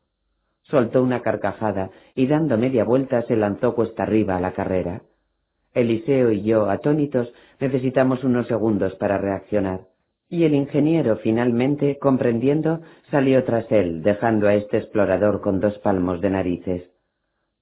Soltó 0.62 1.02
una 1.02 1.22
carcajada 1.22 1.90
y 2.14 2.26
dando 2.26 2.58
media 2.58 2.84
vuelta 2.84 3.22
se 3.22 3.36
lanzó 3.36 3.74
cuesta 3.74 4.02
arriba 4.02 4.36
a 4.36 4.40
la 4.40 4.52
carrera. 4.52 5.02
Eliseo 5.72 6.30
y 6.30 6.42
yo, 6.42 6.68
atónitos, 6.68 7.32
necesitamos 7.60 8.24
unos 8.24 8.46
segundos 8.46 8.94
para 8.96 9.18
reaccionar. 9.18 9.80
Y 10.28 10.44
el 10.44 10.54
ingeniero, 10.54 11.16
finalmente, 11.16 11.98
comprendiendo, 11.98 12.82
salió 13.10 13.42
tras 13.44 13.70
él, 13.72 14.02
dejando 14.02 14.48
a 14.48 14.54
este 14.54 14.78
explorador 14.78 15.40
con 15.40 15.60
dos 15.60 15.78
palmos 15.78 16.20
de 16.20 16.30
narices. 16.30 16.99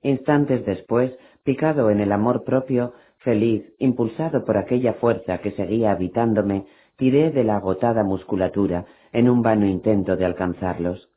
Instantes 0.02 0.64
después, 0.64 1.12
picado 1.42 1.90
en 1.90 2.00
el 2.00 2.12
amor 2.12 2.44
propio, 2.44 2.92
feliz, 3.18 3.64
impulsado 3.78 4.44
por 4.44 4.56
aquella 4.56 4.94
fuerza 4.94 5.38
que 5.38 5.52
seguía 5.52 5.90
habitándome, 5.90 6.66
tiré 6.96 7.30
de 7.30 7.44
la 7.44 7.56
agotada 7.56 8.04
musculatura 8.04 8.86
en 9.12 9.28
un 9.28 9.42
vano 9.42 9.66
intento 9.66 10.16
de 10.16 10.24
alcanzarlos. 10.24 11.10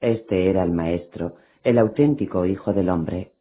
Este 0.00 0.50
era 0.50 0.62
el 0.62 0.70
maestro, 0.70 1.36
el 1.62 1.78
auténtico 1.78 2.46
hijo 2.46 2.72
del 2.72 2.88
hombre. 2.88 3.32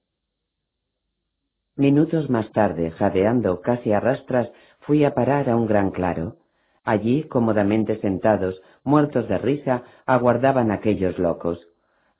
Minutos 1.76 2.30
más 2.30 2.52
tarde, 2.52 2.92
jadeando 2.92 3.62
casi 3.62 3.92
a 3.92 4.00
rastras, 4.00 4.52
fui 4.80 5.04
a 5.06 5.14
parar 5.14 5.50
a 5.50 5.56
un 5.56 5.66
gran 5.66 5.92
claro. 5.92 6.38
Allí, 6.84 7.24
cómodamente 7.24 8.00
sentados, 8.00 8.62
muertos 8.84 9.28
de 9.28 9.38
risa, 9.38 9.84
aguardaban 10.06 10.72
aquellos 10.72 11.18
locos. 11.18 11.68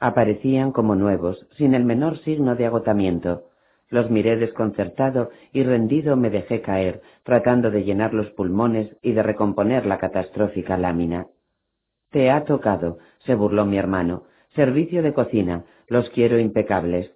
Aparecían 0.04 0.74
como 0.74 0.96
nuevos, 0.96 1.48
sin 1.56 1.74
el 1.74 1.86
menor 1.86 2.18
signo 2.26 2.58
de 2.58 2.66
agotamiento. 2.66 3.44
Los 3.90 4.12
miré 4.12 4.36
desconcertado 4.36 5.30
y 5.54 5.64
rendido 5.64 6.18
me 6.18 6.30
dejé 6.30 6.60
caer, 6.60 7.02
tratando 7.24 7.72
de 7.72 7.86
llenar 7.86 8.14
los 8.14 8.30
pulmones 8.32 8.98
y 9.02 9.14
de 9.14 9.24
recomponer 9.24 9.86
la 9.86 10.00
catastrófica 10.00 10.78
lámina. 10.78 11.28
Te 12.12 12.32
ha 12.32 12.44
tocado, 12.44 12.98
se 13.20 13.34
burló 13.34 13.66
mi 13.66 13.78
hermano. 13.78 14.24
Servicio 14.56 15.04
de 15.04 15.14
cocina, 15.14 15.64
los 15.88 16.10
quiero 16.10 16.38
impecables. 16.38 17.10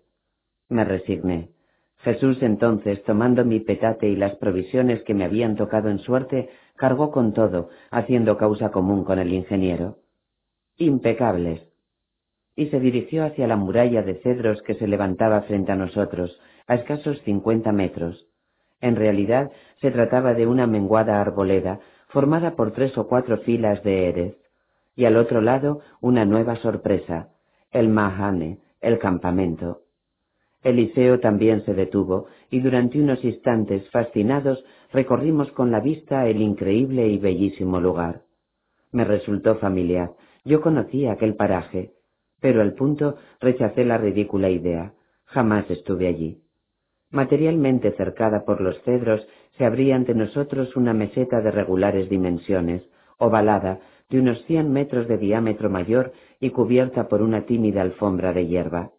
Me 0.70 0.86
resigné. 0.86 1.50
Jesús 1.98 2.42
entonces, 2.42 3.04
tomando 3.04 3.44
mi 3.44 3.60
petate 3.60 4.08
y 4.08 4.16
las 4.16 4.38
provisiones 4.38 5.04
que 5.04 5.14
me 5.14 5.26
habían 5.26 5.58
tocado 5.58 5.90
en 5.90 6.00
suerte, 6.00 6.50
cargó 6.78 7.12
con 7.12 7.34
todo, 7.34 7.68
haciendo 7.92 8.38
causa 8.38 8.72
común 8.72 9.04
con 9.04 9.20
el 9.20 9.34
ingeniero. 9.34 9.98
Impecables 10.78 11.68
y 12.58 12.66
se 12.66 12.80
dirigió 12.80 13.24
hacia 13.24 13.48
la 13.48 13.56
muralla 13.56 14.02
de 14.02 14.16
cedros 14.16 14.62
que 14.64 14.74
se 14.74 14.88
levantaba 14.88 15.44
frente 15.44 15.72
a 15.72 15.76
nosotros, 15.76 16.38
a 16.66 16.74
escasos 16.74 17.22
cincuenta 17.22 17.72
metros. 17.72 18.28
En 18.82 18.96
realidad 18.96 19.52
se 19.80 19.92
trataba 19.92 20.34
de 20.34 20.48
una 20.48 20.66
menguada 20.66 21.22
arboleda, 21.22 21.80
formada 22.10 22.56
por 22.56 22.72
tres 22.72 22.98
o 22.98 23.08
cuatro 23.08 23.38
filas 23.38 23.84
de 23.84 24.10
eres, 24.10 24.36
y 24.96 25.06
al 25.06 25.18
otro 25.18 25.40
lado 25.40 25.82
una 26.02 26.26
nueva 26.26 26.56
sorpresa, 26.56 27.30
el 27.72 27.90
Mahane, 27.90 28.58
el 28.82 28.98
campamento. 28.98 29.82
Eliseo 30.64 31.20
también 31.20 31.64
se 31.64 31.76
detuvo, 31.76 32.26
y 32.50 32.60
durante 32.60 33.00
unos 33.00 33.24
instantes, 33.24 33.88
fascinados, 33.92 34.66
recorrimos 34.92 35.52
con 35.52 35.70
la 35.70 35.80
vista 35.80 36.28
el 36.28 36.42
increíble 36.42 37.08
y 37.08 37.20
bellísimo 37.20 37.80
lugar. 37.80 38.22
Me 38.92 39.04
resultó 39.04 39.58
familiar. 39.58 40.14
Yo 40.44 40.62
conocía 40.62 41.12
aquel 41.12 41.36
paraje, 41.36 41.92
pero 42.40 42.62
al 42.62 42.74
punto 42.74 43.16
rechacé 43.40 43.84
la 43.86 43.98
ridícula 43.98 44.50
idea. 44.50 44.94
Jamás 45.26 45.70
estuve 45.70 46.08
allí. 46.08 46.42
Materialmente 47.10 47.92
cercada 47.94 48.46
por 48.46 48.62
los 48.62 48.82
cedros, 48.84 49.28
se 49.58 49.66
abría 49.66 49.96
ante 49.96 50.14
nosotros 50.14 50.76
una 50.76 50.94
meseta 50.94 51.42
de 51.42 51.52
regulares 51.52 52.10
dimensiones, 52.10 52.84
ovalada, 53.18 53.80
de 54.10 54.20
unos 54.20 54.44
cien 54.46 54.72
metros 54.72 55.08
de 55.08 55.18
diámetro 55.18 55.70
mayor 55.70 56.14
y 56.40 56.52
cubierta 56.52 57.08
por 57.08 57.22
una 57.22 57.46
tímida 57.46 57.82
alfombra 57.82 58.34
de 58.34 58.48
hierba. 58.48 58.92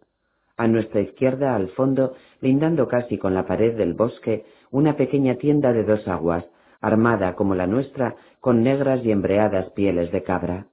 A 0.56 0.66
nuestra 0.66 1.00
izquierda, 1.00 1.54
al 1.54 1.68
fondo, 1.68 2.14
lindando 2.40 2.88
casi 2.88 3.16
con 3.16 3.34
la 3.34 3.46
pared 3.46 3.76
del 3.76 3.94
bosque, 3.94 4.44
una 4.70 4.96
pequeña 4.96 5.36
tienda 5.36 5.72
de 5.72 5.84
dos 5.84 6.06
aguas, 6.08 6.44
armada 6.80 7.34
como 7.36 7.54
la 7.54 7.66
nuestra 7.66 8.16
con 8.40 8.62
negras 8.62 9.04
y 9.04 9.12
embreadas 9.12 9.70
pieles 9.70 10.10
de 10.12 10.22
cabra 10.22 10.66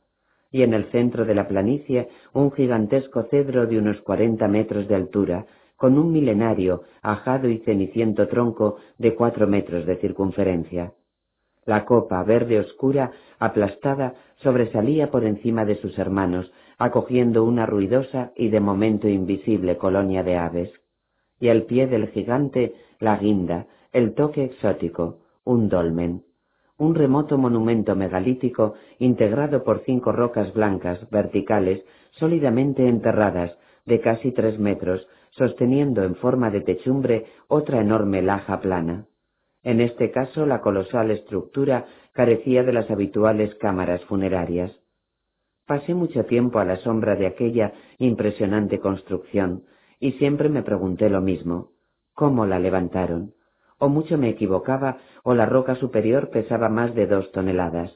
y 0.56 0.64
en 0.64 0.74
el 0.74 0.86
centro 0.86 1.26
de 1.26 1.36
la 1.36 1.50
planicie 1.50 2.08
un 2.32 2.50
gigantesco 2.50 3.24
cedro 3.24 3.68
de 3.68 3.78
unos 3.78 4.00
cuarenta 4.00 4.48
metros 4.48 4.88
de 4.88 4.96
altura, 4.96 5.48
con 5.76 5.98
un 5.98 6.14
milenario, 6.14 6.84
ajado 7.02 7.50
y 7.50 7.58
ceniciento 7.58 8.30
tronco 8.30 8.78
de 8.98 9.16
cuatro 9.16 9.48
metros 9.48 9.86
de 9.86 9.98
circunferencia. 9.98 10.94
La 11.66 11.84
copa 11.84 12.24
verde 12.24 12.58
oscura, 12.58 13.12
aplastada, 13.38 14.14
sobresalía 14.38 15.12
por 15.12 15.26
encima 15.26 15.66
de 15.66 15.76
sus 15.76 16.00
hermanos, 16.00 16.50
acogiendo 16.78 17.44
una 17.44 17.66
ruidosa 17.66 18.32
y 18.34 18.48
de 18.48 18.62
momento 18.62 19.10
invisible 19.10 19.76
colonia 19.76 20.24
de 20.24 20.38
aves. 20.38 20.72
Y 21.38 21.50
al 21.50 21.64
pie 21.64 21.88
del 21.88 22.08
gigante, 22.12 22.76
la 23.02 23.18
guinda, 23.18 23.68
el 23.92 24.14
toque 24.14 24.46
exótico, 24.46 25.18
un 25.44 25.68
dolmen, 25.68 26.24
un 26.78 26.96
remoto 26.96 27.38
monumento 27.38 27.96
megalítico 27.96 28.76
integrado 29.00 29.64
por 29.64 29.84
cinco 29.86 30.12
rocas 30.12 30.54
blancas, 30.54 31.10
verticales, 31.10 31.84
sólidamente 32.12 32.88
enterradas, 32.88 33.58
de 33.86 34.02
casi 34.02 34.32
tres 34.32 34.60
metros, 34.60 35.08
sosteniendo 35.32 36.04
en 36.04 36.16
forma 36.16 36.50
de 36.50 36.62
techumbre 36.62 37.26
otra 37.48 37.82
enorme 37.82 38.22
laja 38.22 38.60
plana. 38.60 39.06
En 39.64 39.82
este 39.82 40.12
caso 40.12 40.46
la 40.46 40.62
colosal 40.62 41.12
estructura 41.12 41.86
carecía 42.14 42.64
de 42.64 42.74
las 42.74 42.90
habituales 42.90 43.56
cámaras 43.56 44.04
funerarias. 44.06 44.72
Pasé 45.66 45.94
mucho 45.94 46.26
tiempo 46.26 46.60
a 46.60 46.66
la 46.66 46.78
sombra 46.78 47.16
de 47.16 47.26
aquella 47.26 47.74
impresionante 47.98 48.80
construcción 48.80 49.64
y 50.00 50.14
siempre 50.14 50.50
me 50.50 50.62
pregunté 50.62 51.10
lo 51.10 51.22
mismo. 51.22 51.72
¿Cómo 52.14 52.46
la 52.46 52.60
levantaron? 52.60 53.35
O 53.78 53.90
mucho 53.90 54.18
me 54.18 54.30
equivocaba 54.30 54.98
o 55.24 55.34
la 55.34 55.46
roca 55.46 55.76
superior 55.76 56.30
pesaba 56.30 56.70
más 56.70 56.96
de 56.96 57.08
dos 57.08 57.32
toneladas. 57.32 57.92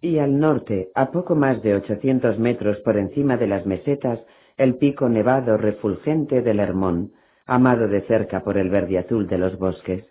Y 0.00 0.18
al 0.18 0.38
norte, 0.38 0.90
a 0.94 1.10
poco 1.10 1.34
más 1.34 1.62
de 1.62 1.74
ochocientos 1.74 2.38
metros 2.38 2.78
por 2.80 2.96
encima 2.96 3.36
de 3.36 3.46
las 3.46 3.66
mesetas, 3.66 4.20
el 4.56 4.76
pico 4.76 5.08
nevado 5.08 5.56
refulgente 5.56 6.42
del 6.42 6.60
Hermón, 6.60 7.12
amado 7.46 7.88
de 7.88 8.02
cerca 8.02 8.42
por 8.42 8.58
el 8.58 8.70
verde 8.70 8.98
azul 8.98 9.26
de 9.26 9.38
los 9.38 9.58
bosques. 9.58 10.04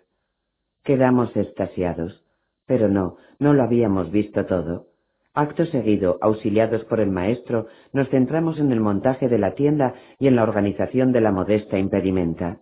Quedamos 0.82 1.34
estasiados, 1.36 2.24
pero 2.66 2.88
no, 2.88 3.16
no 3.38 3.54
lo 3.54 3.62
habíamos 3.62 4.10
visto 4.10 4.46
todo. 4.46 4.86
Acto 5.34 5.64
seguido, 5.66 6.18
auxiliados 6.20 6.84
por 6.84 7.00
el 7.00 7.10
maestro, 7.10 7.66
nos 7.92 8.08
centramos 8.10 8.58
en 8.58 8.72
el 8.72 8.80
montaje 8.80 9.28
de 9.28 9.38
la 9.38 9.54
tienda 9.54 9.94
y 10.18 10.26
en 10.26 10.36
la 10.36 10.42
organización 10.42 11.12
de 11.12 11.20
la 11.22 11.32
modesta 11.32 11.78
impedimenta. 11.78 12.58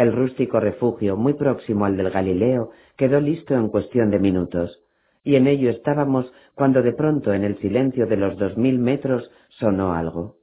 El 0.00 0.14
rústico 0.14 0.60
refugio, 0.60 1.14
muy 1.14 1.34
próximo 1.34 1.84
al 1.84 1.98
del 1.98 2.08
Galileo, 2.08 2.70
quedó 2.96 3.20
listo 3.20 3.54
en 3.54 3.68
cuestión 3.68 4.10
de 4.10 4.18
minutos, 4.18 4.80
y 5.22 5.36
en 5.36 5.46
ello 5.46 5.68
estábamos 5.68 6.32
cuando 6.54 6.80
de 6.80 6.94
pronto 6.94 7.34
en 7.34 7.44
el 7.44 7.58
silencio 7.58 8.06
de 8.06 8.16
los 8.16 8.34
dos 8.38 8.56
mil 8.56 8.78
metros 8.78 9.30
sonó 9.58 9.92
algo. 9.92 10.36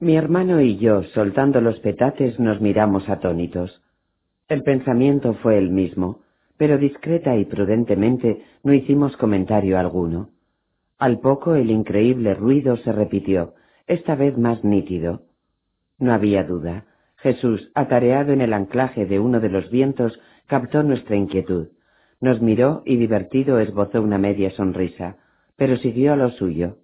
Mi 0.00 0.16
hermano 0.16 0.62
y 0.62 0.78
yo, 0.78 1.02
soltando 1.12 1.60
los 1.60 1.78
petates, 1.80 2.40
nos 2.40 2.62
miramos 2.62 3.06
atónitos. 3.10 3.82
El 4.48 4.62
pensamiento 4.62 5.34
fue 5.42 5.58
el 5.58 5.68
mismo, 5.68 6.20
pero 6.56 6.78
discreta 6.78 7.36
y 7.36 7.44
prudentemente 7.44 8.42
no 8.62 8.72
hicimos 8.72 9.14
comentario 9.18 9.78
alguno. 9.78 10.30
Al 10.98 11.20
poco 11.20 11.54
el 11.54 11.70
increíble 11.70 12.32
ruido 12.32 12.78
se 12.78 12.92
repitió, 12.92 13.52
esta 13.86 14.14
vez 14.14 14.38
más 14.38 14.64
nítido. 14.64 15.20
No 15.98 16.14
había 16.14 16.44
duda. 16.44 16.86
Jesús, 17.22 17.70
atareado 17.74 18.32
en 18.32 18.40
el 18.40 18.52
anclaje 18.52 19.06
de 19.06 19.20
uno 19.20 19.38
de 19.38 19.48
los 19.48 19.70
vientos, 19.70 20.20
captó 20.48 20.82
nuestra 20.82 21.14
inquietud. 21.14 21.68
Nos 22.20 22.42
miró 22.42 22.82
y 22.84 22.96
divertido 22.96 23.60
esbozó 23.60 24.02
una 24.02 24.18
media 24.18 24.50
sonrisa, 24.50 25.16
pero 25.56 25.76
siguió 25.76 26.12
a 26.12 26.16
lo 26.16 26.30
suyo. 26.30 26.78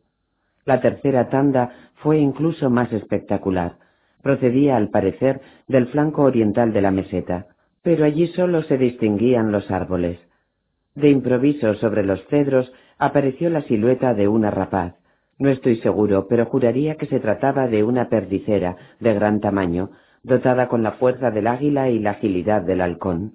La 0.65 0.81
tercera 0.81 1.29
tanda 1.29 1.73
fue 1.97 2.19
incluso 2.19 2.71
más 2.71 2.93
espectacular. 2.93 3.79
Procedía, 4.23 4.77
al 4.77 4.91
parecer, 4.91 5.41
del 5.67 5.89
flanco 5.89 6.23
oriental 6.23 6.73
de 6.73 6.83
la 6.83 6.93
meseta, 6.93 7.47
pero 7.83 8.05
allí 8.05 8.29
solo 8.29 8.63
se 8.63 8.79
distinguían 8.79 9.51
los 9.51 9.71
árboles. 9.71 10.21
De 10.95 11.09
improviso 11.11 11.75
sobre 11.75 12.05
los 12.05 12.25
cedros 12.27 12.73
apareció 12.99 13.51
la 13.51 13.63
silueta 13.63 14.15
de 14.15 14.29
una 14.29 14.51
rapaz. 14.51 14.95
No 15.39 15.49
estoy 15.49 15.77
seguro, 15.77 16.27
pero 16.29 16.47
juraría 16.47 16.97
que 16.97 17.07
se 17.07 17.21
trataba 17.21 17.67
de 17.69 17.83
una 17.83 18.09
perdicera 18.09 18.77
de 19.01 19.15
gran 19.15 19.41
tamaño, 19.41 19.91
dotada 20.23 20.69
con 20.69 20.83
la 20.83 20.93
fuerza 20.93 21.31
del 21.31 21.47
águila 21.47 21.91
y 21.91 21.99
la 21.99 22.13
agilidad 22.13 22.63
del 22.63 22.81
halcón. 22.81 23.35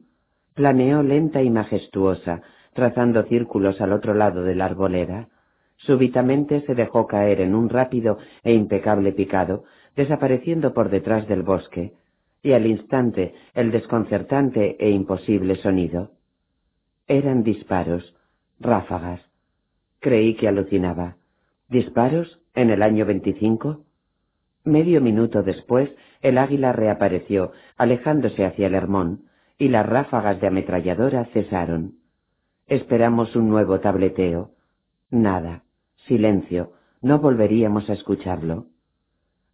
Planeó 0.53 1.03
lenta 1.03 1.41
y 1.41 1.49
majestuosa, 1.49 2.41
trazando 2.73 3.23
círculos 3.23 3.81
al 3.81 3.93
otro 3.93 4.13
lado 4.13 4.43
de 4.43 4.55
la 4.55 4.65
arboleda. 4.65 5.29
Súbitamente 5.77 6.61
se 6.65 6.75
dejó 6.75 7.07
caer 7.07 7.41
en 7.41 7.55
un 7.55 7.69
rápido 7.69 8.17
e 8.43 8.53
impecable 8.53 9.11
picado, 9.11 9.63
desapareciendo 9.95 10.73
por 10.73 10.89
detrás 10.89 11.27
del 11.27 11.43
bosque, 11.43 11.93
y 12.41 12.51
al 12.53 12.67
instante 12.67 13.33
el 13.53 13.71
desconcertante 13.71 14.75
e 14.79 14.89
imposible 14.89 15.55
sonido. 15.55 16.11
Eran 17.07 17.43
disparos, 17.43 18.15
ráfagas. 18.59 19.21
Creí 19.99 20.35
que 20.35 20.47
alucinaba. 20.47 21.17
¿Disparos 21.69 22.39
en 22.53 22.69
el 22.69 22.83
año 22.83 23.05
veinticinco? 23.05 23.85
Medio 24.63 25.01
minuto 25.01 25.43
después, 25.43 25.89
el 26.23 26.37
águila 26.37 26.71
reapareció, 26.71 27.51
alejándose 27.77 28.45
hacia 28.45 28.67
el 28.67 28.75
Hermón, 28.75 29.25
y 29.57 29.67
las 29.67 29.85
ráfagas 29.85 30.41
de 30.41 30.47
ametralladora 30.47 31.25
cesaron. 31.25 31.95
Esperamos 32.65 33.35
un 33.35 33.49
nuevo 33.49 33.81
tableteo. 33.81 34.51
Nada. 35.11 35.63
Silencio. 36.07 36.71
No 37.01 37.19
volveríamos 37.19 37.89
a 37.89 37.93
escucharlo. 37.93 38.65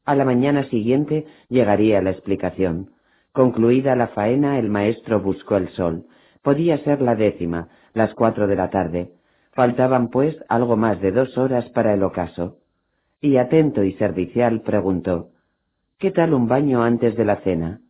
A 0.05 0.15
la 0.15 0.25
mañana 0.25 0.63
siguiente 0.65 1.25
llegaría 1.49 2.01
la 2.01 2.11
explicación. 2.11 2.91
Concluida 3.33 3.95
la 3.95 4.09
faena, 4.09 4.59
el 4.59 4.69
maestro 4.69 5.19
buscó 5.19 5.57
el 5.57 5.69
sol. 5.69 6.05
Podía 6.43 6.77
ser 6.83 7.01
la 7.01 7.15
décima, 7.15 7.69
las 7.93 8.13
cuatro 8.13 8.47
de 8.47 8.55
la 8.55 8.69
tarde. 8.69 9.11
Faltaban, 9.53 10.09
pues, 10.09 10.37
algo 10.47 10.77
más 10.77 11.01
de 11.01 11.11
dos 11.11 11.35
horas 11.37 11.67
para 11.71 11.93
el 11.93 12.03
ocaso. 12.03 12.57
Y 13.21 13.37
atento 13.37 13.83
y 13.83 13.93
servicial 13.93 14.61
preguntó 14.61 15.31
¿Qué 15.99 16.11
tal 16.11 16.33
un 16.33 16.47
baño 16.47 16.81
antes 16.81 17.17
de 17.17 17.25
la 17.25 17.41
cena? 17.41 17.81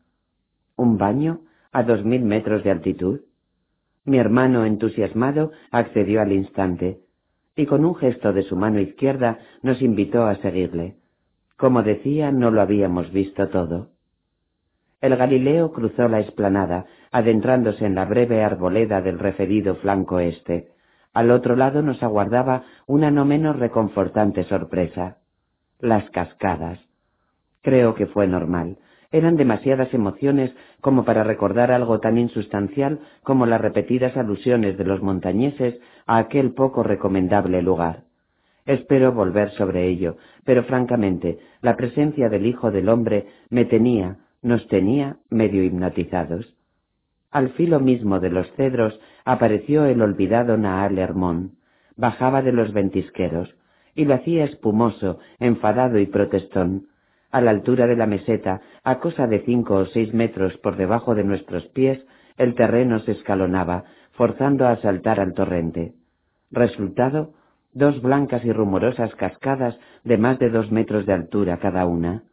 ¿Un 0.76 0.98
baño? 0.98 1.42
¿A 1.72 1.84
dos 1.84 2.04
mil 2.04 2.24
metros 2.24 2.64
de 2.64 2.72
altitud? 2.72 3.20
Mi 4.04 4.18
hermano, 4.18 4.66
entusiasmado, 4.66 5.52
accedió 5.70 6.20
al 6.20 6.32
instante 6.32 7.02
y 7.56 7.68
con 7.68 7.86
un 7.86 7.94
gesto 7.94 8.34
de 8.34 8.42
su 8.42 8.56
mano 8.56 8.80
izquierda 8.80 9.38
nos 9.62 9.80
invitó 9.84 10.26
a 10.26 10.34
seguirle. 10.38 10.96
Como 11.56 11.84
decía, 11.84 12.32
no 12.32 12.50
lo 12.50 12.62
habíamos 12.62 13.12
visto 13.12 13.48
todo. 13.50 13.90
El 15.02 15.16
Galileo 15.16 15.72
cruzó 15.72 16.08
la 16.08 16.20
explanada, 16.20 16.88
adentrándose 17.12 17.86
en 17.86 17.94
la 17.94 18.06
breve 18.06 18.44
arboleda 18.44 19.02
del 19.02 19.20
referido 19.20 19.76
flanco 19.76 20.20
este. 20.20 20.72
Al 21.14 21.30
otro 21.30 21.56
lado 21.56 21.84
nos 21.84 22.02
aguardaba 22.02 22.64
una 22.88 23.12
no 23.12 23.24
menos 23.26 23.60
reconfortante 23.60 24.46
sorpresa. 24.46 25.18
Las 25.80 26.10
cascadas. 26.10 26.89
Creo 27.62 27.96
que 27.96 28.08
fue 28.08 28.28
normal. 28.28 28.78
Eran 29.12 29.38
demasiadas 29.38 29.94
emociones 29.94 30.56
como 30.82 31.04
para 31.04 31.24
recordar 31.24 31.72
algo 31.72 32.00
tan 32.00 32.18
insustancial 32.18 33.00
como 33.24 33.46
las 33.46 33.60
repetidas 33.60 34.16
alusiones 34.16 34.78
de 34.78 34.86
los 34.86 35.02
montañeses 35.02 35.80
a 36.06 36.18
aquel 36.18 36.52
poco 36.52 36.84
recomendable 36.84 37.62
lugar. 37.62 38.04
Espero 38.66 39.12
volver 39.12 39.50
sobre 39.52 39.88
ello, 39.88 40.18
pero 40.46 40.64
francamente 40.64 41.40
la 41.62 41.76
presencia 41.76 42.30
del 42.30 42.46
Hijo 42.46 42.70
del 42.70 42.88
Hombre 42.88 43.26
me 43.50 43.66
tenía, 43.66 44.18
nos 44.44 44.68
tenía 44.68 45.18
medio 45.30 45.64
hipnotizados. 45.64 46.54
Al 47.32 47.50
filo 47.52 47.80
mismo 47.80 48.20
de 48.20 48.30
los 48.30 48.52
cedros 48.54 49.00
apareció 49.26 49.86
el 49.86 50.02
olvidado 50.04 50.56
Naal 50.56 51.00
Hermón. 51.00 51.54
Bajaba 51.98 52.44
de 52.44 52.52
los 52.52 52.72
ventisqueros, 52.74 53.56
y 53.96 54.06
lo 54.06 54.14
hacía 54.14 54.46
espumoso, 54.46 55.20
enfadado 55.40 55.98
y 55.98 56.06
protestón, 56.06 56.89
a 57.32 57.42
la 57.42 57.52
altura 57.52 57.88
de 57.88 57.96
la 57.96 58.06
meseta, 58.06 58.62
a 58.84 59.00
cosa 59.00 59.28
de 59.28 59.40
cinco 59.42 59.76
o 59.76 59.86
seis 59.86 60.14
metros 60.14 60.58
por 60.58 60.78
debajo 60.78 61.16
de 61.16 61.24
nuestros 61.24 61.66
pies, 61.68 62.00
el 62.38 62.56
terreno 62.56 63.00
se 63.00 63.12
escalonaba, 63.12 63.84
forzando 64.12 64.68
a 64.68 64.78
saltar 64.78 65.20
al 65.20 65.34
torrente. 65.34 65.94
Resultado, 66.52 67.34
dos 67.74 68.02
blancas 68.02 68.44
y 68.44 68.52
rumorosas 68.52 69.14
cascadas 69.16 69.78
de 70.04 70.18
más 70.18 70.40
de 70.40 70.50
dos 70.50 70.72
metros 70.72 71.06
de 71.06 71.14
altura 71.14 71.58
cada 71.58 71.86
una, 71.86 72.24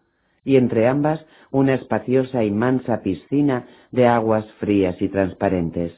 y 0.45 0.57
entre 0.57 0.89
ambas 0.89 1.27
una 1.51 1.75
espaciosa 1.75 2.45
y 2.45 2.51
mansa 2.51 3.03
piscina 3.03 3.67
de 3.91 4.07
aguas 4.07 4.47
frías 4.59 5.01
y 5.03 5.09
transparentes. 5.09 5.93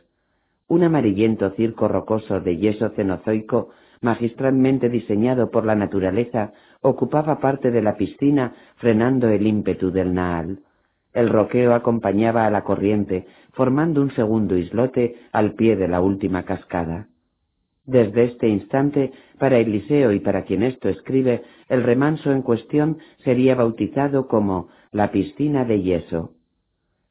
Un 0.67 0.85
amarillento 0.85 1.51
circo 1.51 1.89
rocoso 1.89 2.41
de 2.41 2.57
yeso 2.57 2.91
cenozoico 2.91 3.71
magistralmente 4.01 4.89
diseñado 4.89 5.51
por 5.51 5.65
la 5.65 5.75
naturaleza, 5.75 6.53
ocupaba 6.81 7.41
parte 7.41 7.71
de 7.71 7.83
la 7.83 7.97
piscina 7.97 8.55
frenando 8.77 9.29
el 9.29 9.47
ímpetu 9.47 9.91
del 9.91 10.15
Naal. 10.15 10.61
El 11.13 11.29
roqueo 11.29 11.75
acompañaba 11.75 12.47
a 12.47 12.51
la 12.51 12.63
corriente, 12.63 13.27
formando 13.53 14.03
un 14.03 14.13
segundo 14.13 14.57
islote 14.57 15.17
al 15.33 15.55
pie 15.55 15.77
de 15.77 15.89
la 15.89 16.01
última 16.01 16.45
cascada. 16.45 17.09
Desde 17.87 18.25
este 18.25 18.49
instante, 18.49 19.13
para 19.39 19.59
Eliseo 19.59 20.13
y 20.13 20.21
para 20.21 20.45
quien 20.45 20.63
esto 20.63 20.91
escribe, 20.91 21.43
el 21.69 21.83
remanso 21.83 22.31
en 22.33 22.43
cuestión 22.43 22.99
sería 23.25 23.55
bautizado 23.55 24.29
como 24.29 24.69
la 24.93 25.11
piscina 25.11 25.65
de 25.65 25.81
yeso. 25.81 26.33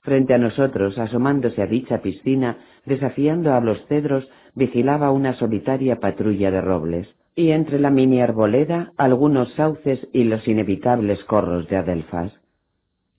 Frente 0.02 0.36
a 0.36 0.38
nosotros, 0.38 0.98
asomándose 1.00 1.62
a 1.62 1.66
dicha 1.66 2.02
piscina, 2.02 2.60
desafiando 2.86 3.54
a 3.56 3.60
los 3.60 3.84
cedros, 3.88 4.30
vigilaba 4.58 5.12
una 5.12 5.34
solitaria 5.36 6.00
patrulla 6.00 6.50
de 6.50 6.62
robles, 6.62 7.08
y 7.36 7.52
entre 7.52 7.80
la 7.80 7.92
mini 7.92 8.22
arboleda 8.22 8.92
algunos 8.98 9.54
sauces 9.54 10.08
y 10.14 10.24
los 10.24 10.48
inevitables 10.48 11.24
corros 11.26 11.70
de 11.70 11.78
adelfas. 11.78 12.34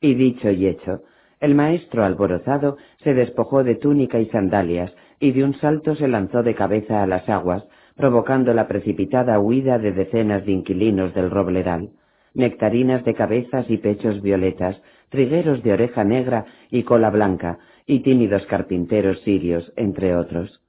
Y 0.01 0.15
dicho 0.15 0.51
y 0.51 0.67
hecho, 0.67 1.03
el 1.39 1.55
maestro 1.55 2.05
alborozado 2.05 2.77
se 3.05 3.15
despojó 3.15 3.63
de 3.63 3.77
túnica 3.77 4.19
y 4.19 4.27
sandalias, 4.27 4.93
y 5.21 5.31
de 5.31 5.45
un 5.45 5.55
salto 5.55 5.95
se 5.95 6.09
lanzó 6.09 6.43
de 6.43 6.57
cabeza 6.57 7.05
a 7.05 7.07
las 7.07 7.29
aguas, 7.29 7.65
provocando 7.97 8.53
la 8.53 8.67
precipitada 8.67 9.39
huida 9.39 9.79
de 9.79 9.93
decenas 9.93 10.45
de 10.45 10.51
inquilinos 10.51 11.15
del 11.15 11.31
robledal, 11.31 11.91
nectarinas 12.35 13.05
de 13.05 13.15
cabezas 13.15 13.71
y 13.71 13.77
pechos 13.77 14.23
violetas, 14.23 14.83
trigueros 15.09 15.63
de 15.63 15.73
oreja 15.73 16.03
negra 16.03 16.47
y 16.69 16.83
cola 16.83 17.11
blanca, 17.11 17.61
y 17.87 18.01
tímidos 18.01 18.45
carpinteros 18.47 19.21
sirios, 19.21 19.73
entre 19.77 20.17
otros. 20.17 20.61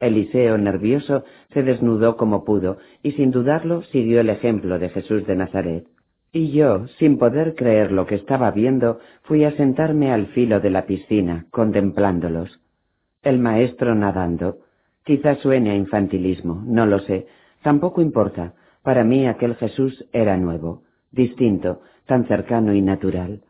Eliseo, 0.00 0.58
nervioso, 0.58 1.24
se 1.52 1.62
desnudó 1.62 2.16
como 2.16 2.44
pudo, 2.44 2.78
y 3.02 3.12
sin 3.12 3.30
dudarlo 3.30 3.82
siguió 3.82 4.20
el 4.20 4.30
ejemplo 4.30 4.78
de 4.78 4.88
Jesús 4.88 5.26
de 5.26 5.36
Nazaret. 5.36 5.86
Y 6.32 6.52
yo, 6.52 6.86
sin 6.98 7.18
poder 7.18 7.54
creer 7.54 7.92
lo 7.92 8.06
que 8.06 8.14
estaba 8.14 8.50
viendo, 8.50 9.00
fui 9.22 9.44
a 9.44 9.56
sentarme 9.56 10.12
al 10.12 10.28
filo 10.28 10.60
de 10.60 10.70
la 10.70 10.86
piscina, 10.86 11.46
contemplándolos. 11.50 12.60
El 13.22 13.38
maestro 13.38 13.94
nadando. 13.94 14.58
Quizás 15.04 15.38
suene 15.38 15.70
a 15.70 15.74
infantilismo, 15.74 16.62
no 16.64 16.86
lo 16.86 17.00
sé, 17.00 17.26
tampoco 17.62 18.00
importa. 18.00 18.54
Para 18.82 19.04
mí 19.04 19.26
aquel 19.26 19.56
Jesús 19.56 20.06
era 20.12 20.36
nuevo, 20.36 20.82
distinto, 21.10 21.82
tan 22.06 22.26
cercano 22.26 22.74
y 22.74 22.80
natural. 22.80 23.42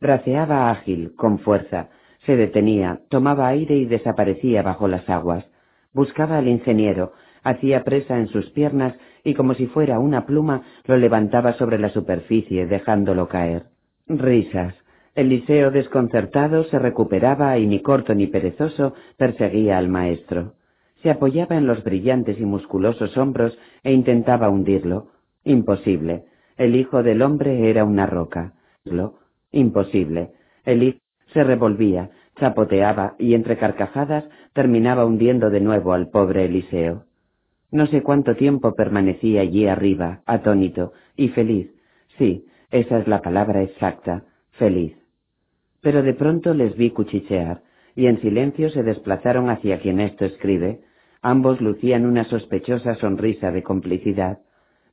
Braceaba 0.00 0.70
ágil, 0.70 1.14
con 1.16 1.38
fuerza, 1.40 1.88
se 2.26 2.36
detenía, 2.36 3.00
tomaba 3.08 3.48
aire 3.48 3.76
y 3.76 3.86
desaparecía 3.86 4.62
bajo 4.62 4.86
las 4.86 5.08
aguas. 5.08 5.44
Buscaba 5.92 6.38
al 6.38 6.48
ingeniero, 6.48 7.12
hacía 7.42 7.84
presa 7.84 8.18
en 8.18 8.28
sus 8.28 8.50
piernas 8.50 8.94
y 9.24 9.34
como 9.34 9.54
si 9.54 9.66
fuera 9.66 9.98
una 9.98 10.26
pluma 10.26 10.62
lo 10.84 10.96
levantaba 10.96 11.54
sobre 11.54 11.78
la 11.78 11.88
superficie 11.90 12.66
dejándolo 12.66 13.28
caer. 13.28 13.64
Risas. 14.06 14.74
Eliseo 15.14 15.70
desconcertado 15.70 16.64
se 16.64 16.78
recuperaba 16.78 17.58
y 17.58 17.66
ni 17.66 17.80
corto 17.80 18.14
ni 18.14 18.28
perezoso 18.28 18.94
perseguía 19.16 19.76
al 19.76 19.88
maestro. 19.88 20.54
Se 21.02 21.10
apoyaba 21.10 21.56
en 21.56 21.66
los 21.66 21.82
brillantes 21.82 22.38
y 22.38 22.44
musculosos 22.44 23.16
hombros 23.16 23.58
e 23.82 23.92
intentaba 23.92 24.48
hundirlo. 24.48 25.08
Imposible. 25.44 26.24
El 26.56 26.76
hijo 26.76 27.02
del 27.02 27.22
hombre 27.22 27.70
era 27.70 27.84
una 27.84 28.06
roca. 28.06 28.54
Imposible. 29.50 30.30
El 30.64 30.82
hijo 30.82 30.98
se 31.32 31.44
revolvía, 31.44 32.10
chapoteaba 32.38 33.14
y 33.18 33.34
entre 33.34 33.56
carcajadas 33.56 34.24
terminaba 34.52 35.04
hundiendo 35.04 35.50
de 35.50 35.60
nuevo 35.60 35.92
al 35.92 36.08
pobre 36.08 36.44
Eliseo. 36.46 37.04
No 37.70 37.86
sé 37.86 38.02
cuánto 38.02 38.34
tiempo 38.34 38.74
permanecí 38.74 39.36
allí 39.38 39.66
arriba, 39.66 40.22
atónito 40.26 40.92
y 41.16 41.28
feliz. 41.28 41.70
Sí, 42.16 42.46
esa 42.70 42.98
es 42.98 43.06
la 43.06 43.20
palabra 43.20 43.62
exacta, 43.62 44.24
feliz. 44.52 44.96
Pero 45.80 46.02
de 46.02 46.14
pronto 46.14 46.54
les 46.54 46.76
vi 46.76 46.90
cuchichear, 46.90 47.62
y 47.94 48.06
en 48.06 48.20
silencio 48.20 48.70
se 48.70 48.82
desplazaron 48.82 49.50
hacia 49.50 49.80
quien 49.80 50.00
esto 50.00 50.24
escribe. 50.24 50.80
Ambos 51.20 51.60
lucían 51.60 52.06
una 52.06 52.24
sospechosa 52.24 52.94
sonrisa 52.94 53.50
de 53.50 53.62
complicidad. 53.62 54.38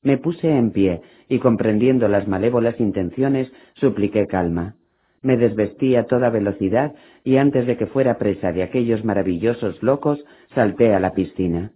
Me 0.01 0.17
puse 0.17 0.49
en 0.49 0.71
pie, 0.71 1.01
y 1.29 1.39
comprendiendo 1.39 2.07
las 2.07 2.27
malévolas 2.27 2.79
intenciones, 2.79 3.51
supliqué 3.75 4.27
calma. 4.27 4.75
Me 5.25 5.37
desvestí 5.37 5.95
a 5.95 6.03
toda 6.03 6.29
velocidad, 6.29 6.93
y 7.23 7.37
antes 7.37 7.65
de 7.65 7.77
que 7.77 7.87
fuera 7.87 8.19
presa 8.19 8.51
de 8.51 8.61
aquellos 8.61 9.03
maravillosos 9.03 9.81
locos, 9.81 10.23
salté 10.53 10.93
a 10.93 10.99
la 10.99 11.13
piscina. 11.13 11.71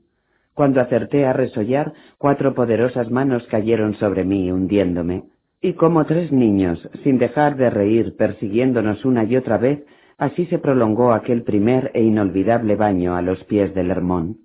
Cuando 0.54 0.82
acerté 0.82 1.26
a 1.26 1.34
resollar, 1.34 1.94
cuatro 2.20 2.54
poderosas 2.54 3.10
manos 3.10 3.48
cayeron 3.48 3.96
sobre 3.96 4.24
mí, 4.24 4.52
hundiéndome. 4.52 5.24
Y 5.64 5.74
como 5.74 6.06
tres 6.06 6.32
niños, 6.32 6.88
sin 7.04 7.18
dejar 7.18 7.58
de 7.58 7.72
reír, 7.72 8.16
persiguiéndonos 8.16 9.04
una 9.04 9.24
y 9.24 9.36
otra 9.36 9.58
vez, 9.58 9.84
así 10.20 10.46
se 10.46 10.60
prolongó 10.60 11.12
aquel 11.12 11.42
primer 11.42 11.90
e 11.96 12.04
inolvidable 12.04 12.76
baño 12.76 13.16
a 13.16 13.24
los 13.24 13.44
pies 13.46 13.74
del 13.74 13.90
Hermón. 13.90 14.38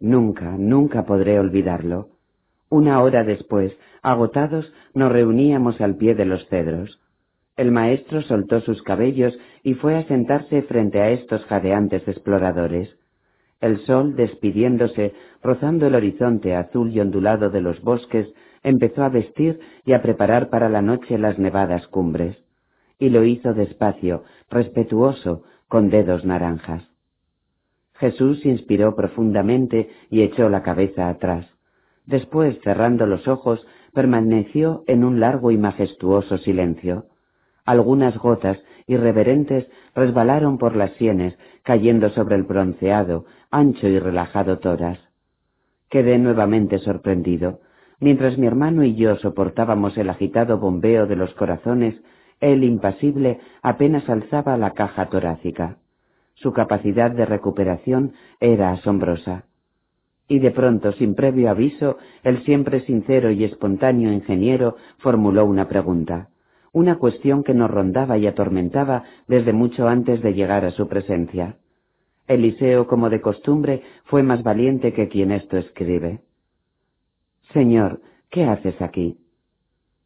Nunca, 0.00 0.56
nunca 0.58 1.04
podré 1.04 1.38
olvidarlo. 1.38 2.08
Una 2.68 3.00
hora 3.00 3.22
después, 3.22 3.72
agotados, 4.02 4.72
nos 4.92 5.12
reuníamos 5.12 5.80
al 5.80 5.94
pie 5.94 6.16
de 6.16 6.24
los 6.24 6.44
cedros. 6.48 6.98
El 7.56 7.70
maestro 7.70 8.22
soltó 8.22 8.60
sus 8.60 8.82
cabellos 8.82 9.38
y 9.62 9.74
fue 9.74 9.96
a 9.96 10.06
sentarse 10.08 10.62
frente 10.62 11.00
a 11.00 11.10
estos 11.10 11.44
jadeantes 11.44 12.06
exploradores. 12.08 12.96
El 13.60 13.78
sol, 13.86 14.16
despidiéndose, 14.16 15.14
rozando 15.42 15.86
el 15.86 15.94
horizonte 15.94 16.54
azul 16.56 16.90
y 16.92 17.00
ondulado 17.00 17.50
de 17.50 17.60
los 17.60 17.80
bosques, 17.80 18.28
empezó 18.62 19.04
a 19.04 19.08
vestir 19.08 19.60
y 19.84 19.92
a 19.92 20.02
preparar 20.02 20.50
para 20.50 20.68
la 20.68 20.82
noche 20.82 21.16
las 21.16 21.38
nevadas 21.38 21.86
cumbres. 21.88 22.36
Y 22.98 23.10
lo 23.10 23.24
hizo 23.24 23.54
despacio, 23.54 24.24
respetuoso, 24.50 25.44
con 25.68 25.90
dedos 25.90 26.24
naranjas. 26.24 26.82
Jesús 27.94 28.44
inspiró 28.44 28.96
profundamente 28.96 29.88
y 30.10 30.22
echó 30.22 30.48
la 30.48 30.62
cabeza 30.62 31.08
atrás. 31.08 31.46
Después, 32.06 32.58
cerrando 32.62 33.06
los 33.06 33.28
ojos, 33.28 33.64
permaneció 33.92 34.82
en 34.86 35.04
un 35.04 35.20
largo 35.20 35.52
y 35.52 35.56
majestuoso 35.56 36.38
silencio. 36.38 37.06
Algunas 37.64 38.18
gotas, 38.18 38.58
irreverentes, 38.86 39.66
resbalaron 39.94 40.58
por 40.58 40.76
las 40.76 40.92
sienes, 40.92 41.38
cayendo 41.62 42.10
sobre 42.10 42.36
el 42.36 42.42
bronceado, 42.42 43.24
ancho 43.50 43.88
y 43.88 43.98
relajado 43.98 44.58
toras. 44.58 44.98
Quedé 45.88 46.18
nuevamente 46.18 46.78
sorprendido. 46.78 47.60
Mientras 48.00 48.36
mi 48.36 48.46
hermano 48.46 48.84
y 48.84 48.96
yo 48.96 49.16
soportábamos 49.16 49.96
el 49.96 50.10
agitado 50.10 50.58
bombeo 50.58 51.06
de 51.06 51.16
los 51.16 51.32
corazones, 51.34 51.94
él, 52.40 52.64
impasible, 52.64 53.40
apenas 53.62 54.10
alzaba 54.10 54.58
la 54.58 54.72
caja 54.72 55.06
torácica. 55.08 55.78
Su 56.34 56.52
capacidad 56.52 57.12
de 57.12 57.24
recuperación 57.24 58.12
era 58.40 58.72
asombrosa. 58.72 59.44
Y 60.28 60.38
de 60.40 60.50
pronto, 60.50 60.92
sin 60.92 61.14
previo 61.14 61.48
aviso, 61.48 61.96
el 62.24 62.42
siempre 62.44 62.80
sincero 62.80 63.30
y 63.30 63.44
espontáneo 63.44 64.12
ingeniero 64.12 64.76
formuló 64.98 65.46
una 65.46 65.68
pregunta 65.68 66.28
una 66.74 66.98
cuestión 66.98 67.44
que 67.44 67.54
nos 67.54 67.70
rondaba 67.70 68.18
y 68.18 68.26
atormentaba 68.26 69.04
desde 69.28 69.52
mucho 69.52 69.88
antes 69.88 70.20
de 70.20 70.34
llegar 70.34 70.64
a 70.64 70.72
su 70.72 70.88
presencia. 70.88 71.56
Eliseo, 72.26 72.88
como 72.88 73.10
de 73.10 73.20
costumbre, 73.20 73.82
fue 74.04 74.24
más 74.24 74.42
valiente 74.42 74.92
que 74.92 75.08
quien 75.08 75.30
esto 75.30 75.56
escribe. 75.56 76.20
Señor, 77.52 78.00
¿qué 78.28 78.44
haces 78.44 78.80
aquí? 78.82 79.18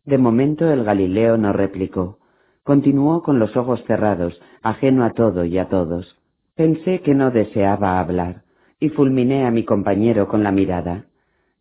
De 0.05 0.19
momento 0.19 0.71
el 0.71 0.85
Galileo 0.85 1.39
no 1.39 1.55
replicó. 1.55 2.19
Continuó 2.65 3.23
con 3.23 3.39
los 3.39 3.57
ojos 3.57 3.83
cerrados, 3.87 4.39
ajeno 4.63 5.05
a 5.05 5.15
todo 5.15 5.47
y 5.47 5.57
a 5.57 5.71
todos. 5.71 6.19
Pensé 6.55 7.01
que 7.01 7.15
no 7.15 7.31
deseaba 7.31 7.99
hablar, 7.99 8.43
y 8.79 8.91
fulminé 8.91 9.47
a 9.47 9.51
mi 9.51 9.65
compañero 9.65 10.29
con 10.29 10.43
la 10.43 10.53
mirada. 10.53 11.07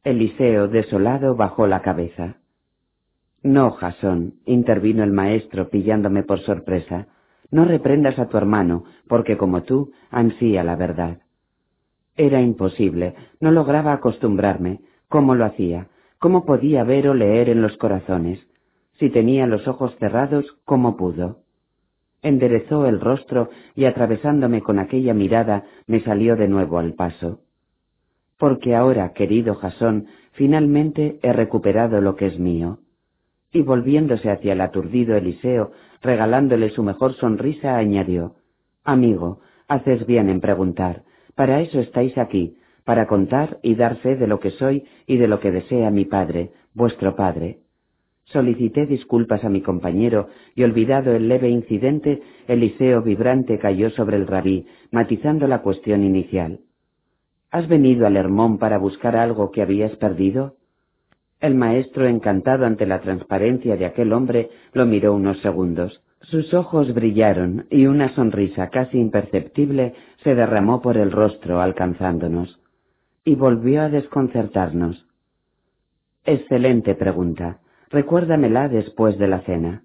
Eliseo, 0.03 0.67
desolado, 0.67 1.35
bajó 1.35 1.65
la 1.65 1.81
cabeza. 1.81 2.37
No, 3.43 3.71
Jasón, 3.71 4.33
intervino 4.45 5.03
el 5.03 5.11
maestro 5.11 5.69
pillándome 5.69 6.23
por 6.23 6.39
sorpresa, 6.39 7.07
no 7.51 7.65
reprendas 7.65 8.17
a 8.19 8.27
tu 8.27 8.37
hermano, 8.37 8.83
porque 9.07 9.37
como 9.37 9.63
tú, 9.63 9.91
ansía 10.09 10.63
la 10.63 10.75
verdad. 10.75 11.19
Era 12.15 12.41
imposible, 12.41 13.15
no 13.39 13.51
lograba 13.51 13.93
acostumbrarme. 13.93 14.81
¿Cómo 15.07 15.35
lo 15.35 15.45
hacía? 15.45 15.87
¿Cómo 16.19 16.45
podía 16.45 16.83
ver 16.83 17.07
o 17.07 17.13
leer 17.13 17.49
en 17.49 17.61
los 17.61 17.77
corazones? 17.77 18.45
Si 18.99 19.09
tenía 19.09 19.45
los 19.45 19.67
ojos 19.67 19.95
cerrados, 19.99 20.57
¿cómo 20.65 20.97
pudo? 20.97 21.43
Enderezó 22.23 22.87
el 22.87 22.99
rostro 22.99 23.51
y 23.75 23.85
atravesándome 23.85 24.61
con 24.61 24.79
aquella 24.79 25.13
mirada 25.13 25.65
me 25.85 26.01
salió 26.01 26.35
de 26.35 26.47
nuevo 26.47 26.79
al 26.79 26.95
paso. 26.95 27.41
Porque 28.39 28.75
ahora, 28.75 29.13
querido 29.13 29.55
Jasón, 29.55 30.07
finalmente 30.31 31.19
he 31.21 31.31
recuperado 31.31 32.01
lo 32.01 32.15
que 32.15 32.25
es 32.25 32.39
mío 32.39 32.79
y 33.57 33.63
volviéndose 33.63 34.29
hacia 34.29 34.53
el 34.53 34.61
aturdido 34.61 35.15
Eliseo, 35.15 35.71
regalándole 36.03 36.69
su 36.69 36.83
mejor 36.83 37.13
sonrisa, 37.15 37.75
añadió 37.75 38.35
Amigo, 38.83 39.39
haces 39.67 40.05
bien 40.05 40.29
en 40.29 40.41
preguntar. 40.41 41.01
Para 41.33 41.61
eso 41.61 41.79
estáis 41.79 42.15
aquí, 42.19 42.57
para 42.85 43.07
contar 43.07 43.57
y 43.63 43.73
dar 43.73 43.97
fe 43.97 44.15
de 44.15 44.27
lo 44.27 44.39
que 44.39 44.51
soy 44.51 44.85
y 45.07 45.17
de 45.17 45.27
lo 45.27 45.39
que 45.39 45.51
desea 45.51 45.89
mi 45.89 46.05
padre, 46.05 46.51
vuestro 46.75 47.15
padre. 47.15 47.59
Solicité 48.25 48.85
disculpas 48.85 49.43
a 49.43 49.49
mi 49.49 49.61
compañero 49.61 50.27
y 50.53 50.63
olvidado 50.63 51.15
el 51.15 51.27
leve 51.27 51.49
incidente, 51.49 52.21
Eliseo 52.47 53.01
vibrante 53.01 53.57
cayó 53.57 53.89
sobre 53.89 54.17
el 54.17 54.27
rabí, 54.27 54.67
matizando 54.91 55.47
la 55.47 55.63
cuestión 55.63 56.03
inicial. 56.03 56.59
¿Has 57.49 57.67
venido 57.67 58.05
al 58.05 58.17
Hermón 58.17 58.59
para 58.59 58.77
buscar 58.77 59.15
algo 59.15 59.49
que 59.49 59.63
habías 59.63 59.95
perdido? 59.95 60.57
El 61.39 61.53
maestro, 61.53 62.07
encantado 62.07 62.65
ante 62.65 62.87
la 62.87 62.99
transparencia 63.01 63.77
de 63.77 63.85
aquel 63.85 64.11
hombre, 64.11 64.49
lo 64.73 64.85
miró 64.85 65.13
unos 65.13 65.39
segundos. 65.41 66.01
Sus 66.21 66.53
ojos 66.53 66.93
brillaron 66.93 67.67
y 67.69 67.85
una 67.85 68.09
sonrisa 68.15 68.69
casi 68.69 68.97
imperceptible 68.97 69.93
se 70.23 70.33
derramó 70.33 70.81
por 70.81 70.97
el 70.97 71.11
rostro 71.11 71.61
alcanzándonos. 71.61 72.59
Y 73.23 73.35
volvió 73.35 73.83
a 73.83 73.89
desconcertarnos. 73.89 75.05
Excelente 76.25 76.95
pregunta. 76.95 77.59
Recuérdamela 77.89 78.67
después 78.67 79.17
de 79.19 79.27
la 79.27 79.41
cena. 79.41 79.83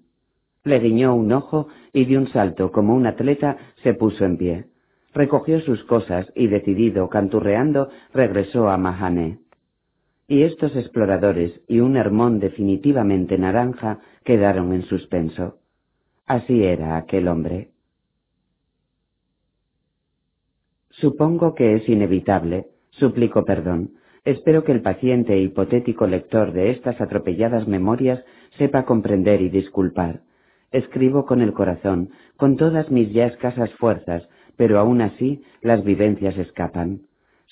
Le 0.63 0.79
guiñó 0.79 1.13
un 1.13 1.31
ojo 1.31 1.67
y 1.93 2.05
de 2.05 2.17
un 2.17 2.27
salto 2.29 2.71
como 2.71 2.95
un 2.95 3.05
atleta 3.05 3.57
se 3.83 3.93
puso 3.93 4.25
en 4.25 4.37
pie. 4.37 4.65
Recogió 5.13 5.61
sus 5.61 5.83
cosas 5.83 6.31
y 6.35 6.47
decidido, 6.47 7.09
canturreando, 7.09 7.89
regresó 8.13 8.69
a 8.69 8.77
Mahané. 8.77 9.42
Y 10.27 10.43
estos 10.43 10.75
exploradores 10.75 11.61
y 11.67 11.79
un 11.79 11.97
Hermón 11.97 12.39
definitivamente 12.39 13.37
naranja 13.37 13.99
quedaron 14.23 14.73
en 14.73 14.83
suspenso. 14.83 15.59
Así 16.25 16.63
era 16.63 16.97
aquel 16.97 17.27
hombre. 17.27 17.71
Supongo 20.91 21.55
que 21.55 21.75
es 21.75 21.89
inevitable, 21.89 22.67
suplico 22.91 23.43
perdón. 23.43 23.91
Espero 24.23 24.63
que 24.63 24.71
el 24.71 24.81
paciente 24.81 25.33
e 25.33 25.41
hipotético 25.41 26.07
lector 26.07 26.53
de 26.53 26.71
estas 26.71 27.01
atropelladas 27.01 27.67
memorias 27.67 28.23
sepa 28.57 28.85
comprender 28.85 29.41
y 29.41 29.49
disculpar. 29.49 30.21
Escribo 30.71 31.25
con 31.25 31.41
el 31.41 31.51
corazón, 31.53 32.11
con 32.37 32.55
todas 32.55 32.89
mis 32.89 33.11
ya 33.11 33.25
escasas 33.25 33.73
fuerzas, 33.73 34.27
pero 34.55 34.79
aún 34.79 35.01
así 35.01 35.43
las 35.61 35.83
vivencias 35.83 36.37
escapan. 36.37 37.01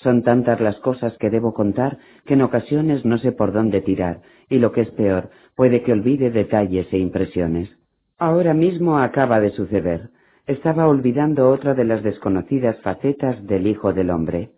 Son 0.02 0.22
tantas 0.22 0.60
las 0.60 0.76
cosas 0.80 1.16
que 1.18 1.30
debo 1.30 1.54
contar 1.54 1.98
que 2.26 2.34
en 2.34 2.42
ocasiones 2.42 3.04
no 3.04 3.18
sé 3.18 3.30
por 3.32 3.52
dónde 3.52 3.80
tirar, 3.80 4.20
y 4.48 4.58
lo 4.58 4.72
que 4.72 4.82
es 4.82 4.90
peor, 4.90 5.30
puede 5.54 5.82
que 5.82 5.92
olvide 5.92 6.30
detalles 6.30 6.92
e 6.92 6.98
impresiones. 6.98 7.70
Ahora 8.18 8.52
mismo 8.52 8.98
acaba 8.98 9.40
de 9.40 9.50
suceder. 9.50 10.10
Estaba 10.46 10.88
olvidando 10.88 11.48
otra 11.50 11.74
de 11.74 11.84
las 11.84 12.02
desconocidas 12.02 12.80
facetas 12.80 13.46
del 13.46 13.66
Hijo 13.68 13.92
del 13.92 14.10
Hombre. 14.10 14.50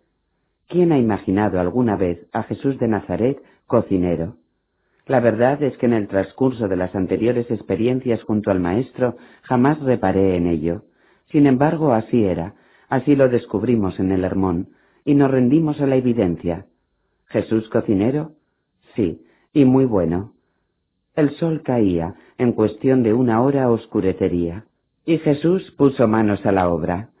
¿Quién 0.67 0.91
ha 0.91 0.97
imaginado 0.97 1.59
alguna 1.59 1.95
vez 1.95 2.27
a 2.33 2.43
Jesús 2.43 2.79
de 2.79 2.87
Nazaret 2.87 3.37
cocinero? 3.67 4.37
La 5.05 5.19
verdad 5.19 5.61
es 5.61 5.77
que 5.77 5.85
en 5.85 5.93
el 5.93 6.07
transcurso 6.07 6.67
de 6.67 6.75
las 6.75 6.95
anteriores 6.95 7.51
experiencias 7.51 8.23
junto 8.23 8.49
al 8.49 8.59
Maestro 8.59 9.17
jamás 9.43 9.79
reparé 9.79 10.35
en 10.37 10.47
ello. 10.47 10.85
Sin 11.31 11.45
embargo, 11.45 11.93
así 11.93 12.25
era, 12.25 12.55
así 12.89 13.15
lo 13.15 13.29
descubrimos 13.29 13.99
en 13.99 14.11
el 14.11 14.23
Hermón, 14.23 14.69
y 15.05 15.15
nos 15.15 15.31
rendimos 15.31 15.79
a 15.79 15.87
la 15.87 15.95
evidencia. 15.95 16.65
¿Jesús 17.27 17.69
cocinero? 17.69 18.31
Sí, 18.95 19.21
y 19.53 19.63
muy 19.63 19.85
bueno. 19.85 20.33
El 21.15 21.29
sol 21.37 21.61
caía, 21.63 22.15
en 22.37 22.51
cuestión 22.51 23.03
de 23.03 23.13
una 23.13 23.41
hora 23.41 23.69
oscurecería, 23.69 24.65
y 25.05 25.19
Jesús 25.19 25.71
puso 25.77 26.07
manos 26.07 26.45
a 26.45 26.51
la 26.51 26.67
obra. 26.69 27.11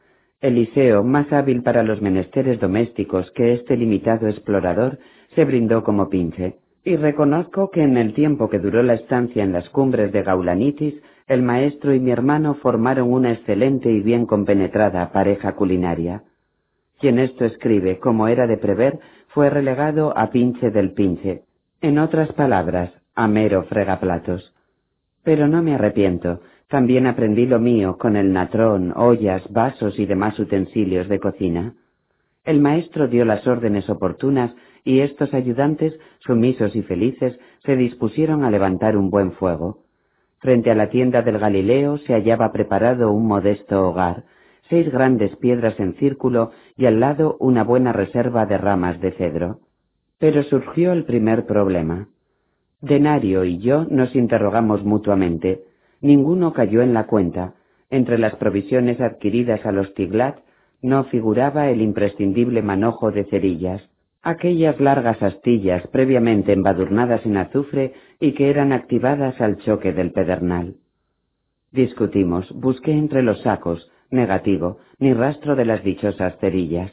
Eliseo, 0.41 1.03
más 1.03 1.31
hábil 1.31 1.63
para 1.63 1.83
los 1.83 2.01
menesteres 2.01 2.59
domésticos 2.59 3.31
que 3.31 3.53
este 3.53 3.77
limitado 3.77 4.27
explorador, 4.27 4.99
se 5.35 5.45
brindó 5.45 5.83
como 5.83 6.09
pinche 6.09 6.57
y 6.85 6.97
reconozco 6.97 7.71
que 7.71 7.81
en 7.81 7.97
el 7.97 8.13
tiempo 8.13 8.47
que 8.47 8.59
duró 8.59 8.83
la 8.83 8.93
estancia 8.93 9.43
en 9.43 9.51
las 9.51 9.67
cumbres 9.69 10.11
de 10.11 10.21
Gaulanitis, 10.21 10.93
el 11.27 11.41
maestro 11.41 11.95
y 11.95 11.99
mi 11.99 12.11
hermano 12.11 12.53
formaron 12.61 13.11
una 13.11 13.31
excelente 13.33 13.91
y 13.91 14.01
bien 14.01 14.27
compenetrada 14.27 15.11
pareja 15.11 15.55
culinaria. 15.55 16.23
Quien 16.99 17.19
esto 17.19 17.45
escribe, 17.45 17.99
como 17.99 18.27
era 18.27 18.47
de 18.47 18.57
prever, 18.57 18.99
fue 19.27 19.49
relegado 19.49 20.17
a 20.17 20.29
pinche 20.29 20.71
del 20.71 20.93
pinche, 20.93 21.43
en 21.81 21.99
otras 21.99 22.31
palabras, 22.33 22.93
a 23.15 23.27
mero 23.27 23.63
fregaplatos. 23.63 24.53
Pero 25.23 25.47
no 25.47 25.61
me 25.61 25.75
arrepiento, 25.75 26.41
también 26.67 27.05
aprendí 27.05 27.45
lo 27.45 27.59
mío 27.59 27.97
con 27.97 28.15
el 28.15 28.33
natrón, 28.33 28.93
ollas, 28.95 29.43
vasos 29.51 29.99
y 29.99 30.05
demás 30.05 30.39
utensilios 30.39 31.07
de 31.09 31.19
cocina. 31.19 31.73
El 32.43 32.59
maestro 32.59 33.07
dio 33.07 33.25
las 33.25 33.45
órdenes 33.45 33.89
oportunas 33.89 34.55
y 34.83 34.99
estos 35.01 35.33
ayudantes, 35.33 35.99
sumisos 36.19 36.75
y 36.75 36.83
felices, 36.83 37.37
se 37.65 37.75
dispusieron 37.75 38.43
a 38.43 38.51
levantar 38.51 38.97
un 38.97 39.09
buen 39.09 39.31
fuego. 39.33 39.79
Frente 40.39 40.69
a 40.69 40.75
la 40.75 40.89
tienda 40.89 41.23
del 41.23 41.39
Galileo 41.39 41.97
se 41.99 42.13
hallaba 42.13 42.51
preparado 42.51 43.11
un 43.11 43.25
modesto 43.27 43.87
hogar, 43.87 44.23
seis 44.69 44.91
grandes 44.91 45.35
piedras 45.37 45.79
en 45.79 45.95
círculo 45.95 46.51
y 46.75 46.85
al 46.85 46.99
lado 46.99 47.37
una 47.39 47.63
buena 47.63 47.93
reserva 47.93 48.45
de 48.45 48.57
ramas 48.57 48.99
de 49.01 49.11
cedro. 49.13 49.59
Pero 50.19 50.43
surgió 50.43 50.91
el 50.93 51.05
primer 51.05 51.45
problema. 51.45 52.09
Denario 52.81 53.45
y 53.45 53.59
yo 53.59 53.85
nos 53.85 54.15
interrogamos 54.15 54.83
mutuamente. 54.83 55.63
Ninguno 56.01 56.53
cayó 56.53 56.81
en 56.81 56.93
la 56.93 57.07
cuenta. 57.07 57.55
Entre 57.89 58.17
las 58.17 58.35
provisiones 58.35 58.99
adquiridas 59.01 59.65
a 59.65 59.71
los 59.71 59.93
Tiglat 59.93 60.39
no 60.81 61.05
figuraba 61.05 61.69
el 61.69 61.81
imprescindible 61.81 62.61
manojo 62.61 63.11
de 63.11 63.25
cerillas 63.25 63.89
aquellas 64.25 64.79
largas 64.79 65.21
astillas 65.21 65.85
previamente 65.89 66.51
embadurnadas 66.51 67.23
en 67.27 67.37
azufre 67.37 67.93
y 68.19 68.33
que 68.33 68.49
eran 68.49 68.73
activadas 68.73 69.39
al 69.39 69.57
choque 69.57 69.93
del 69.93 70.11
pedernal. 70.11 70.77
Discutimos, 71.71 72.51
busqué 72.51 72.91
entre 72.91 73.21
los 73.21 73.39
sacos, 73.43 73.87
negativo, 74.11 74.79
ni 74.99 75.13
rastro 75.13 75.55
de 75.55 75.65
las 75.65 75.83
dichosas 75.83 76.37
cerillas. 76.39 76.91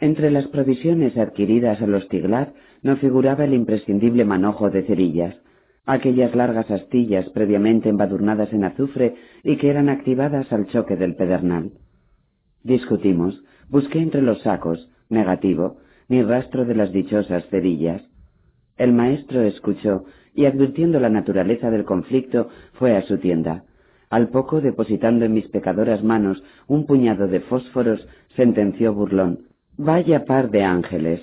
Entre 0.00 0.30
las 0.30 0.46
provisiones 0.48 1.16
adquiridas 1.16 1.80
a 1.80 1.86
los 1.86 2.08
Tiglat 2.08 2.54
no 2.82 2.96
figuraba 2.96 3.44
el 3.44 3.54
imprescindible 3.54 4.24
manojo 4.24 4.70
de 4.70 4.82
cerillas, 4.82 5.36
aquellas 5.86 6.34
largas 6.34 6.70
astillas 6.70 7.28
previamente 7.30 7.88
embadurnadas 7.88 8.52
en 8.52 8.64
azufre 8.64 9.14
y 9.42 9.56
que 9.56 9.70
eran 9.70 9.88
activadas 9.88 10.52
al 10.52 10.66
choque 10.66 10.96
del 10.96 11.14
pedernal. 11.14 11.72
Discutimos, 12.62 13.42
Busqué 13.68 13.98
entre 13.98 14.22
los 14.22 14.42
sacos, 14.42 14.90
negativo, 15.08 15.78
ni 16.08 16.22
rastro 16.22 16.64
de 16.64 16.74
las 16.74 16.92
dichosas 16.92 17.46
cerillas. 17.48 18.02
El 18.76 18.92
maestro 18.92 19.42
escuchó 19.42 20.04
y 20.34 20.46
advirtiendo 20.46 21.00
la 21.00 21.08
naturaleza 21.08 21.70
del 21.70 21.84
conflicto 21.84 22.48
fue 22.74 22.96
a 22.96 23.02
su 23.02 23.18
tienda. 23.18 23.64
Al 24.10 24.28
poco, 24.28 24.60
depositando 24.60 25.24
en 25.24 25.34
mis 25.34 25.48
pecadoras 25.48 26.02
manos 26.02 26.42
un 26.66 26.86
puñado 26.86 27.26
de 27.28 27.40
fósforos, 27.40 28.06
sentenció 28.36 28.92
burlón. 28.92 29.40
Vaya 29.76 30.24
par 30.24 30.50
de 30.50 30.62
ángeles. 30.64 31.20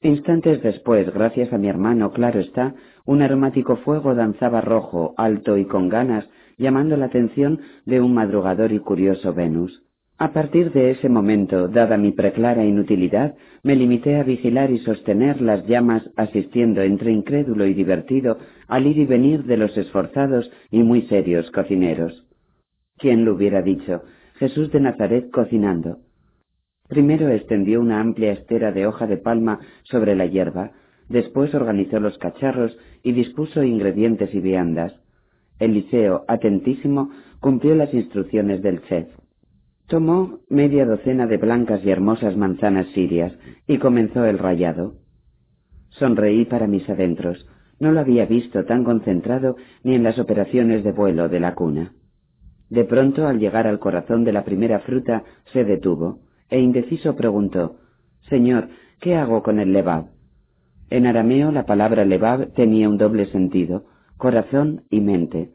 Instantes 0.00 0.62
después, 0.62 1.12
gracias 1.14 1.52
a 1.52 1.58
mi 1.58 1.68
hermano, 1.68 2.12
claro 2.12 2.40
está, 2.40 2.74
un 3.06 3.22
aromático 3.22 3.76
fuego 3.76 4.14
danzaba 4.14 4.60
rojo, 4.60 5.14
alto 5.16 5.56
y 5.56 5.64
con 5.64 5.88
ganas, 5.88 6.28
llamando 6.58 6.96
la 6.96 7.06
atención 7.06 7.60
de 7.86 8.00
un 8.00 8.14
madrugador 8.14 8.72
y 8.72 8.80
curioso 8.80 9.32
Venus. 9.32 9.83
A 10.16 10.32
partir 10.32 10.70
de 10.72 10.92
ese 10.92 11.08
momento, 11.08 11.66
dada 11.66 11.96
mi 11.96 12.12
preclara 12.12 12.64
inutilidad, 12.64 13.34
me 13.64 13.74
limité 13.74 14.16
a 14.16 14.22
vigilar 14.22 14.70
y 14.70 14.78
sostener 14.78 15.40
las 15.40 15.66
llamas 15.66 16.08
asistiendo 16.14 16.82
entre 16.82 17.10
incrédulo 17.10 17.66
y 17.66 17.74
divertido 17.74 18.38
al 18.68 18.86
ir 18.86 18.98
y 18.98 19.06
venir 19.06 19.42
de 19.44 19.56
los 19.56 19.76
esforzados 19.76 20.48
y 20.70 20.84
muy 20.84 21.02
serios 21.02 21.50
cocineros. 21.50 22.24
¿Quién 22.96 23.24
lo 23.24 23.34
hubiera 23.34 23.60
dicho? 23.60 24.02
Jesús 24.36 24.70
de 24.70 24.80
Nazaret 24.80 25.30
cocinando. 25.32 25.98
Primero 26.88 27.28
extendió 27.30 27.80
una 27.80 28.00
amplia 28.00 28.32
estera 28.32 28.70
de 28.70 28.86
hoja 28.86 29.08
de 29.08 29.16
palma 29.16 29.58
sobre 29.82 30.14
la 30.14 30.26
hierba, 30.26 30.70
después 31.08 31.52
organizó 31.54 31.98
los 31.98 32.18
cacharros 32.18 32.76
y 33.02 33.12
dispuso 33.12 33.64
ingredientes 33.64 34.32
y 34.32 34.40
viandas. 34.40 34.94
Eliseo, 35.58 36.24
atentísimo, 36.28 37.10
cumplió 37.40 37.74
las 37.74 37.92
instrucciones 37.92 38.62
del 38.62 38.80
chef. 38.82 39.08
Tomó 39.86 40.40
media 40.48 40.86
docena 40.86 41.26
de 41.26 41.36
blancas 41.36 41.84
y 41.84 41.90
hermosas 41.90 42.36
manzanas 42.36 42.86
sirias 42.94 43.32
y 43.66 43.78
comenzó 43.78 44.24
el 44.24 44.38
rayado. 44.38 44.94
Sonreí 45.90 46.46
para 46.46 46.66
mis 46.66 46.88
adentros. 46.88 47.46
No 47.78 47.92
lo 47.92 48.00
había 48.00 48.24
visto 48.24 48.64
tan 48.64 48.84
concentrado 48.84 49.56
ni 49.82 49.94
en 49.94 50.02
las 50.02 50.18
operaciones 50.18 50.84
de 50.84 50.92
vuelo 50.92 51.28
de 51.28 51.40
la 51.40 51.54
cuna. 51.54 51.92
De 52.70 52.84
pronto, 52.84 53.26
al 53.26 53.38
llegar 53.38 53.66
al 53.66 53.78
corazón 53.78 54.24
de 54.24 54.32
la 54.32 54.44
primera 54.44 54.80
fruta, 54.80 55.22
se 55.52 55.64
detuvo, 55.64 56.20
e 56.48 56.60
indeciso 56.60 57.14
preguntó 57.14 57.76
Señor, 58.28 58.68
¿qué 59.00 59.16
hago 59.16 59.42
con 59.42 59.60
el 59.60 59.72
levab? 59.72 60.06
En 60.88 61.06
arameo 61.06 61.52
la 61.52 61.66
palabra 61.66 62.04
levab 62.04 62.52
tenía 62.54 62.88
un 62.88 62.96
doble 62.96 63.26
sentido, 63.26 63.84
corazón 64.16 64.84
y 64.90 65.00
mente. 65.00 65.52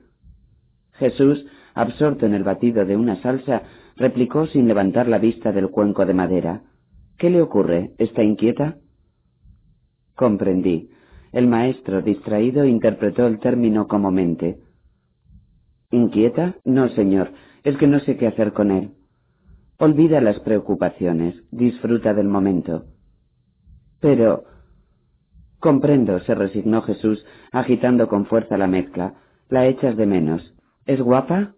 Jesús, 0.93 1.45
absorto 1.73 2.25
en 2.25 2.33
el 2.33 2.43
batido 2.43 2.85
de 2.85 2.95
una 2.95 3.15
salsa, 3.21 3.63
replicó 3.99 4.47
sin 4.47 4.67
levantar 4.67 5.07
la 5.07 5.19
vista 5.19 5.51
del 5.51 5.69
cuenco 5.69 6.05
de 6.05 6.13
madera. 6.13 6.63
¿Qué 7.17 7.29
le 7.29 7.41
ocurre? 7.41 7.91
¿Está 7.97 8.23
inquieta? 8.23 8.77
Comprendí. 10.15 10.89
El 11.33 11.47
maestro, 11.47 12.01
distraído, 12.01 12.65
interpretó 12.65 13.27
el 13.27 13.39
término 13.39 13.87
como 13.87 14.09
mente. 14.09 14.57
¿Inquieta? 15.91 16.55
No, 16.63 16.89
señor. 16.89 17.31
Es 17.63 17.77
que 17.77 17.87
no 17.87 17.99
sé 17.99 18.15
qué 18.17 18.27
hacer 18.27 18.53
con 18.53 18.71
él. 18.71 18.91
Olvida 19.77 20.21
las 20.21 20.39
preocupaciones. 20.39 21.35
Disfruta 21.51 22.13
del 22.13 22.27
momento. 22.27 22.85
Pero... 23.99 24.45
Comprendo, 25.59 26.21
se 26.21 26.35
resignó 26.35 26.81
Jesús, 26.83 27.25
agitando 27.51 28.07
con 28.07 28.25
fuerza 28.25 28.57
la 28.57 28.67
mezcla. 28.67 29.15
La 29.49 29.67
echas 29.67 29.97
de 29.97 30.05
menos. 30.05 30.55
¿Es 30.85 31.01
guapa? 31.01 31.55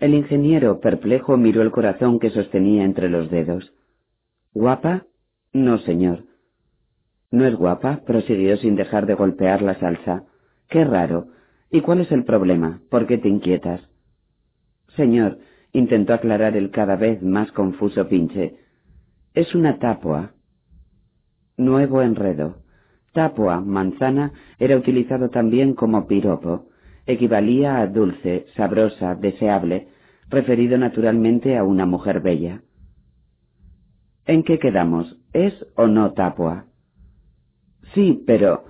El 0.00 0.14
ingeniero, 0.14 0.80
perplejo, 0.80 1.36
miró 1.36 1.60
el 1.60 1.70
corazón 1.70 2.18
que 2.18 2.30
sostenía 2.30 2.84
entre 2.84 3.10
los 3.10 3.30
dedos. 3.30 3.74
¿Guapa? 4.54 5.04
No, 5.52 5.76
señor. 5.78 6.24
¿No 7.30 7.44
es 7.44 7.54
guapa? 7.54 8.00
prosiguió 8.06 8.56
sin 8.56 8.76
dejar 8.76 9.04
de 9.04 9.14
golpear 9.14 9.60
la 9.60 9.78
salsa. 9.78 10.24
Qué 10.68 10.84
raro. 10.84 11.28
¿Y 11.70 11.82
cuál 11.82 12.00
es 12.00 12.10
el 12.12 12.24
problema? 12.24 12.80
¿Por 12.90 13.06
qué 13.06 13.18
te 13.18 13.28
inquietas? 13.28 13.82
Señor, 14.96 15.38
intentó 15.72 16.14
aclarar 16.14 16.56
el 16.56 16.70
cada 16.70 16.96
vez 16.96 17.22
más 17.22 17.52
confuso 17.52 18.08
pinche. 18.08 18.56
Es 19.34 19.54
una 19.54 19.78
tapua. 19.78 20.32
Nuevo 21.58 22.00
enredo. 22.00 22.62
Tapua, 23.12 23.60
manzana, 23.60 24.32
era 24.58 24.76
utilizado 24.76 25.28
también 25.28 25.74
como 25.74 26.06
piropo. 26.06 26.69
Equivalía 27.10 27.80
a 27.80 27.88
dulce, 27.88 28.46
sabrosa, 28.54 29.16
deseable, 29.16 29.88
referido 30.28 30.78
naturalmente 30.78 31.56
a 31.56 31.64
una 31.64 31.84
mujer 31.84 32.20
bella. 32.20 32.62
¿En 34.26 34.44
qué 34.44 34.60
quedamos? 34.60 35.18
¿Es 35.32 35.54
o 35.74 35.88
no 35.88 36.12
tapua? 36.12 36.66
Sí, 37.94 38.22
pero... 38.28 38.62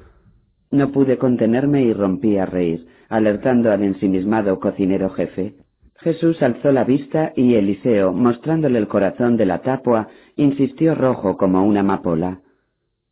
No 0.70 0.90
pude 0.90 1.18
contenerme 1.18 1.82
y 1.82 1.92
rompí 1.92 2.38
a 2.38 2.46
reír, 2.46 2.86
alertando 3.10 3.72
al 3.72 3.82
ensimismado 3.82 4.58
cocinero 4.58 5.10
jefe. 5.10 5.56
Jesús 5.96 6.40
alzó 6.40 6.72
la 6.72 6.84
vista 6.84 7.34
y 7.36 7.56
Eliseo, 7.56 8.14
mostrándole 8.14 8.78
el 8.78 8.88
corazón 8.88 9.36
de 9.36 9.44
la 9.44 9.60
tapua, 9.60 10.08
insistió 10.36 10.94
rojo 10.94 11.36
como 11.36 11.62
una 11.66 11.80
amapola. 11.80 12.40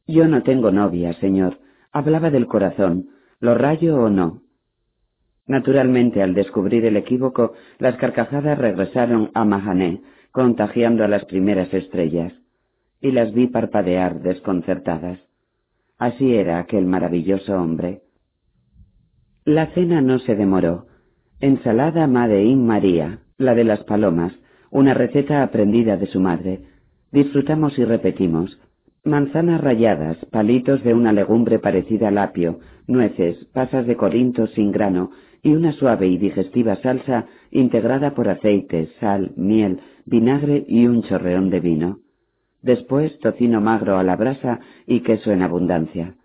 Yo 0.07 0.26
no 0.26 0.42
tengo 0.42 0.70
novia, 0.70 1.12
señor. 1.20 1.58
Hablaba 1.92 2.31
del 2.31 2.47
corazón. 2.47 3.10
¿Lo 3.40 3.55
rayo 3.55 4.00
o 4.00 4.08
no? 4.08 4.47
Naturalmente, 5.48 6.22
al 6.22 6.34
descubrir 6.34 6.84
el 6.84 6.98
equívoco, 6.98 7.54
las 7.78 7.96
carcajadas 7.96 8.58
regresaron 8.58 9.30
a 9.32 9.46
Mahané, 9.46 10.02
contagiando 10.30 11.04
a 11.04 11.08
las 11.08 11.24
primeras 11.24 11.72
estrellas, 11.72 12.34
y 13.00 13.12
las 13.12 13.32
vi 13.32 13.46
parpadear 13.46 14.20
desconcertadas. 14.20 15.18
Así 15.96 16.34
era 16.34 16.58
aquel 16.58 16.84
maravilloso 16.84 17.56
hombre. 17.56 18.02
La 19.46 19.72
cena 19.72 20.02
no 20.02 20.18
se 20.18 20.36
demoró. 20.36 20.86
Ensalada 21.40 22.06
Madein 22.06 22.66
María, 22.66 23.20
la 23.38 23.54
de 23.54 23.64
las 23.64 23.82
palomas, 23.84 24.34
una 24.70 24.92
receta 24.92 25.42
aprendida 25.42 25.96
de 25.96 26.06
su 26.06 26.20
madre. 26.20 26.64
Disfrutamos 27.10 27.78
y 27.78 27.84
repetimos. 27.84 28.60
Manzanas 29.08 29.62
ralladas, 29.62 30.18
palitos 30.30 30.84
de 30.84 30.92
una 30.92 31.14
legumbre 31.14 31.58
parecida 31.58 32.08
al 32.08 32.18
apio, 32.18 32.60
nueces, 32.86 33.42
pasas 33.54 33.86
de 33.86 33.96
corinto 33.96 34.48
sin 34.48 34.70
grano 34.70 35.12
y 35.42 35.54
una 35.54 35.72
suave 35.72 36.08
y 36.08 36.18
digestiva 36.18 36.76
salsa 36.76 37.24
integrada 37.50 38.14
por 38.14 38.28
aceite, 38.28 38.90
sal, 39.00 39.32
miel, 39.34 39.80
vinagre 40.04 40.62
y 40.68 40.86
un 40.86 41.02
chorreón 41.04 41.48
de 41.48 41.60
vino. 41.60 42.00
Después 42.60 43.18
tocino 43.20 43.62
magro 43.62 43.96
a 43.96 44.02
la 44.02 44.14
brasa 44.14 44.60
y 44.86 45.00
queso 45.00 45.32
en 45.32 45.40
abundancia. 45.40 46.16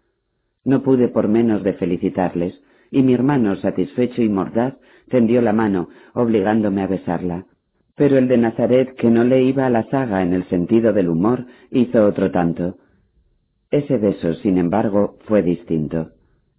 No 0.65 0.83
pude 0.83 1.07
por 1.07 1.29
menos 1.29 1.63
de 1.63 1.75
felicitarles, 1.75 2.61
y 2.91 3.01
mi 3.01 3.13
hermano, 3.13 3.55
satisfecho 3.55 4.21
y 4.21 4.27
mordaz, 4.27 4.75
tendió 5.07 5.41
la 5.41 5.53
mano, 5.53 5.87
obligándome 6.13 6.81
a 6.81 6.87
besarla. 6.87 7.45
Pero 7.95 8.17
el 8.17 8.27
de 8.27 8.38
Nazaret, 8.38 8.95
que 8.95 9.09
no 9.09 9.23
le 9.23 9.43
iba 9.43 9.67
a 9.67 9.69
la 9.69 9.83
zaga 9.83 10.23
en 10.23 10.33
el 10.33 10.45
sentido 10.49 10.93
del 10.93 11.09
humor, 11.09 11.45
hizo 11.69 12.05
otro 12.05 12.31
tanto. 12.31 12.77
Ese 13.69 13.97
beso, 13.97 14.33
sin 14.35 14.57
embargo, 14.57 15.17
fue 15.25 15.43
distinto, 15.43 16.11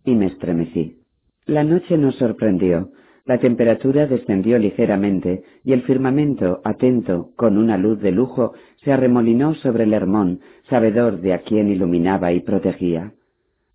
y 0.05 0.15
me 0.15 0.27
estremecí. 0.27 1.01
La 1.47 1.65
noche 1.65 1.99
nos 1.99 2.17
sorprendió. 2.17 2.91
La 3.27 3.39
temperatura 3.39 4.07
descendió 4.07 4.59
ligeramente 4.59 5.43
y 5.65 5.73
el 5.73 5.83
firmamento, 5.83 6.61
atento, 6.63 7.31
con 7.37 7.57
una 7.57 7.79
luz 7.79 8.01
de 8.01 8.13
lujo, 8.13 8.53
se 8.83 8.93
arremolinó 8.93 9.55
sobre 9.55 9.85
el 9.85 9.95
Hermón, 9.95 10.41
sabedor 10.69 11.21
de 11.21 11.33
a 11.33 11.39
quien 11.39 11.69
iluminaba 11.69 12.33
y 12.33 12.41
protegía. 12.41 13.15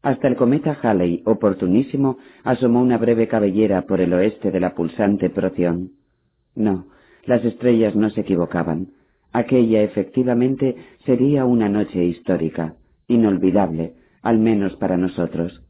Hasta 0.01 0.27
el 0.27 0.35
cometa 0.35 0.77
Halley, 0.81 1.23
oportunísimo, 1.25 2.19
asomó 2.43 2.81
una 2.81 2.97
breve 2.97 3.27
cabellera 3.27 3.81
por 3.83 4.01
el 4.01 4.13
oeste 4.13 4.51
de 4.51 4.59
la 4.59 4.75
pulsante 4.75 5.29
Proción. 5.29 5.91
No, 6.55 6.85
las 7.25 7.43
estrellas 7.45 7.95
no 7.95 8.09
se 8.09 8.21
equivocaban. 8.21 8.89
Aquella 9.31 9.83
efectivamente 9.83 10.75
sería 11.05 11.45
una 11.45 11.69
noche 11.69 12.03
histórica, 12.03 12.75
inolvidable, 13.07 13.93
al 14.21 14.39
menos 14.39 14.75
para 14.77 14.97
nosotros. 14.97 15.61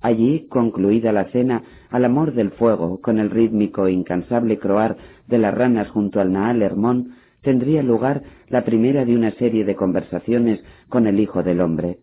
Allí, 0.00 0.46
concluida 0.48 1.12
la 1.12 1.24
cena, 1.30 1.64
al 1.90 2.04
amor 2.04 2.34
del 2.34 2.50
fuego, 2.52 3.00
con 3.00 3.18
el 3.18 3.30
rítmico 3.30 3.86
e 3.86 3.92
incansable 3.92 4.58
croar 4.58 4.96
de 5.26 5.38
las 5.38 5.54
ranas 5.54 5.88
junto 5.88 6.20
al 6.20 6.32
Naal 6.32 6.62
Hermón, 6.62 7.14
tendría 7.42 7.82
lugar 7.82 8.22
la 8.48 8.64
primera 8.64 9.04
de 9.04 9.16
una 9.16 9.30
serie 9.32 9.64
de 9.64 9.74
conversaciones 9.74 10.62
con 10.88 11.06
el 11.06 11.18
Hijo 11.18 11.42
del 11.42 11.60
Hombre, 11.60 11.98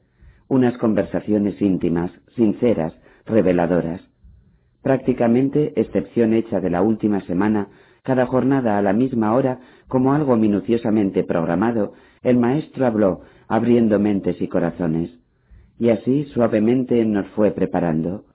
unas 0.48 0.78
conversaciones 0.78 1.62
íntimas, 1.62 2.12
sinceras, 2.36 2.94
reveladoras. 3.26 4.02
Prácticamente, 4.82 5.74
excepción 5.76 6.34
hecha 6.34 6.60
de 6.60 6.70
la 6.70 6.82
última 6.82 7.22
semana, 7.22 7.70
cada 8.04 8.26
jornada 8.26 8.78
a 8.78 8.82
la 8.82 8.94
misma 8.94 9.34
hora, 9.34 9.60
como 9.88 10.14
algo 10.14 10.36
minuciosamente 10.36 11.24
programado, 11.24 11.94
el 12.22 12.38
maestro 12.38 12.86
habló, 12.86 13.22
abriendo 13.48 14.00
mentes 14.00 14.42
y 14.42 14.48
corazones. 14.48 15.12
Y 15.80 15.90
así 15.90 16.26
suavemente 16.26 17.04
nos 17.06 17.28
fue 17.30 17.52
preparando. 17.52 18.26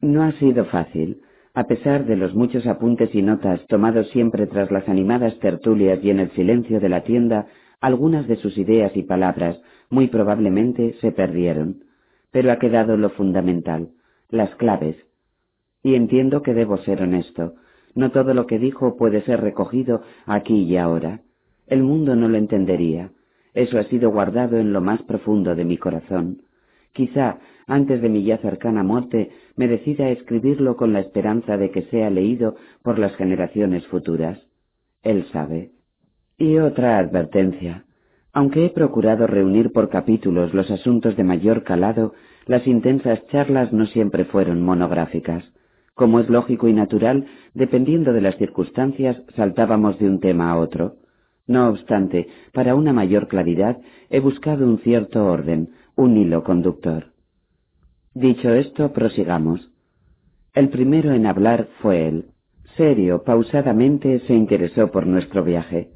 No 0.00 0.22
ha 0.22 0.32
sido 0.32 0.64
fácil, 0.64 1.20
a 1.52 1.64
pesar 1.64 2.06
de 2.06 2.16
los 2.16 2.34
muchos 2.34 2.66
apuntes 2.66 3.14
y 3.14 3.22
notas 3.22 3.60
tomados 3.66 4.08
siempre 4.10 4.46
tras 4.46 4.70
las 4.70 4.88
animadas 4.88 5.38
tertulias 5.40 5.98
y 6.02 6.10
en 6.10 6.20
el 6.20 6.30
silencio 6.32 6.80
de 6.80 6.88
la 6.88 7.02
tienda, 7.02 7.46
algunas 7.80 8.26
de 8.28 8.36
sus 8.36 8.56
ideas 8.56 8.96
y 8.96 9.02
palabras 9.02 9.60
muy 9.90 10.06
probablemente 10.06 10.94
se 11.00 11.12
perdieron, 11.12 11.84
pero 12.30 12.52
ha 12.52 12.58
quedado 12.58 12.96
lo 12.96 13.10
fundamental, 13.10 13.90
las 14.28 14.54
claves. 14.54 14.96
Y 15.82 15.94
entiendo 15.94 16.42
que 16.42 16.54
debo 16.54 16.78
ser 16.78 17.02
honesto. 17.02 17.54
No 17.94 18.10
todo 18.10 18.34
lo 18.34 18.46
que 18.46 18.58
dijo 18.58 18.96
puede 18.96 19.22
ser 19.22 19.40
recogido 19.40 20.02
aquí 20.26 20.62
y 20.62 20.76
ahora. 20.76 21.20
El 21.66 21.82
mundo 21.82 22.16
no 22.16 22.28
lo 22.28 22.36
entendería. 22.36 23.10
Eso 23.54 23.78
ha 23.78 23.84
sido 23.84 24.10
guardado 24.10 24.58
en 24.58 24.72
lo 24.72 24.80
más 24.80 25.02
profundo 25.02 25.54
de 25.54 25.64
mi 25.64 25.76
corazón. 25.76 26.42
Quizá, 26.92 27.38
antes 27.66 28.02
de 28.02 28.08
mi 28.08 28.24
ya 28.24 28.38
cercana 28.38 28.82
muerte, 28.82 29.30
me 29.56 29.68
decida 29.68 30.06
a 30.06 30.10
escribirlo 30.10 30.76
con 30.76 30.92
la 30.92 31.00
esperanza 31.00 31.56
de 31.56 31.70
que 31.70 31.82
sea 31.82 32.10
leído 32.10 32.56
por 32.82 32.98
las 32.98 33.14
generaciones 33.16 33.86
futuras. 33.86 34.40
Él 35.02 35.26
sabe. 35.32 35.70
Y 36.38 36.58
otra 36.58 36.98
advertencia. 36.98 37.84
Aunque 38.32 38.64
he 38.64 38.70
procurado 38.70 39.26
reunir 39.26 39.72
por 39.72 39.88
capítulos 39.88 40.54
los 40.54 40.70
asuntos 40.70 41.16
de 41.16 41.24
mayor 41.24 41.64
calado, 41.64 42.14
las 42.46 42.66
intensas 42.66 43.24
charlas 43.28 43.72
no 43.72 43.86
siempre 43.86 44.24
fueron 44.24 44.62
monográficas. 44.62 45.44
Como 46.00 46.18
es 46.18 46.30
lógico 46.30 46.66
y 46.66 46.72
natural, 46.72 47.26
dependiendo 47.52 48.14
de 48.14 48.22
las 48.22 48.38
circunstancias, 48.38 49.22
saltábamos 49.36 49.98
de 49.98 50.06
un 50.06 50.18
tema 50.18 50.50
a 50.50 50.56
otro. 50.56 50.94
No 51.46 51.68
obstante, 51.68 52.26
para 52.54 52.74
una 52.74 52.94
mayor 52.94 53.28
claridad, 53.28 53.76
he 54.08 54.18
buscado 54.20 54.64
un 54.64 54.78
cierto 54.78 55.26
orden, 55.26 55.72
un 55.96 56.16
hilo 56.16 56.42
conductor. 56.42 57.12
Dicho 58.14 58.48
esto, 58.54 58.94
prosigamos. 58.94 59.70
El 60.54 60.70
primero 60.70 61.12
en 61.12 61.26
hablar 61.26 61.68
fue 61.82 62.08
él. 62.08 62.28
Serio, 62.78 63.22
pausadamente, 63.22 64.20
se 64.20 64.32
interesó 64.32 64.90
por 64.90 65.06
nuestro 65.06 65.44
viaje. 65.44 65.90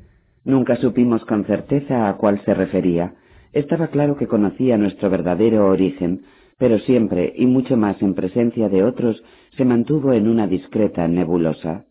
Nunca 0.44 0.76
supimos 0.76 1.24
con 1.24 1.47
certeza 1.47 2.10
a 2.10 2.18
cuál 2.18 2.44
se 2.44 2.52
refería. 2.52 3.15
Estaba 3.55 3.86
claro 3.86 4.18
que 4.18 4.26
conocía 4.26 4.76
nuestro 4.76 5.08
verdadero 5.08 5.66
origen, 5.66 6.26
pero 6.58 6.78
siempre, 6.81 7.33
y 7.36 7.47
mucho 7.47 7.76
más 7.76 8.00
en 8.02 8.15
presencia 8.15 8.68
de 8.68 8.84
otros, 8.84 9.23
se 9.57 9.65
mantuvo 9.65 10.12
en 10.12 10.28
una 10.28 10.47
discreta 10.47 11.07
nebulosa. 11.08 11.84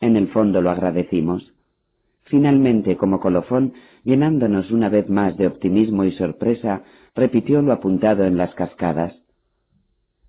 En 0.00 0.16
el 0.16 0.28
fondo 0.28 0.60
lo 0.60 0.70
agradecimos. 0.70 1.54
Finalmente, 2.24 2.96
como 2.96 3.20
colofón, 3.20 3.74
llenándonos 4.04 4.70
una 4.70 4.88
vez 4.88 5.08
más 5.08 5.36
de 5.36 5.46
optimismo 5.46 6.04
y 6.04 6.12
sorpresa, 6.12 6.82
repitió 7.14 7.60
lo 7.62 7.72
apuntado 7.72 8.24
en 8.24 8.36
las 8.36 8.54
cascadas. 8.54 9.14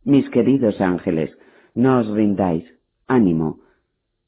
Mis 0.03 0.29
queridos 0.29 0.81
ángeles, 0.81 1.31
no 1.75 1.99
os 1.99 2.07
rindáis, 2.09 2.65
ánimo, 3.07 3.61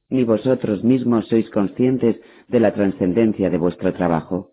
ni 0.09 0.23
vosotros 0.23 0.83
mismos 0.83 1.27
sois 1.27 1.49
conscientes 1.49 2.15
de 2.47 2.59
la 2.59 2.73
trascendencia 2.73 3.49
de 3.49 3.57
vuestro 3.57 3.93
trabajo. 3.93 4.51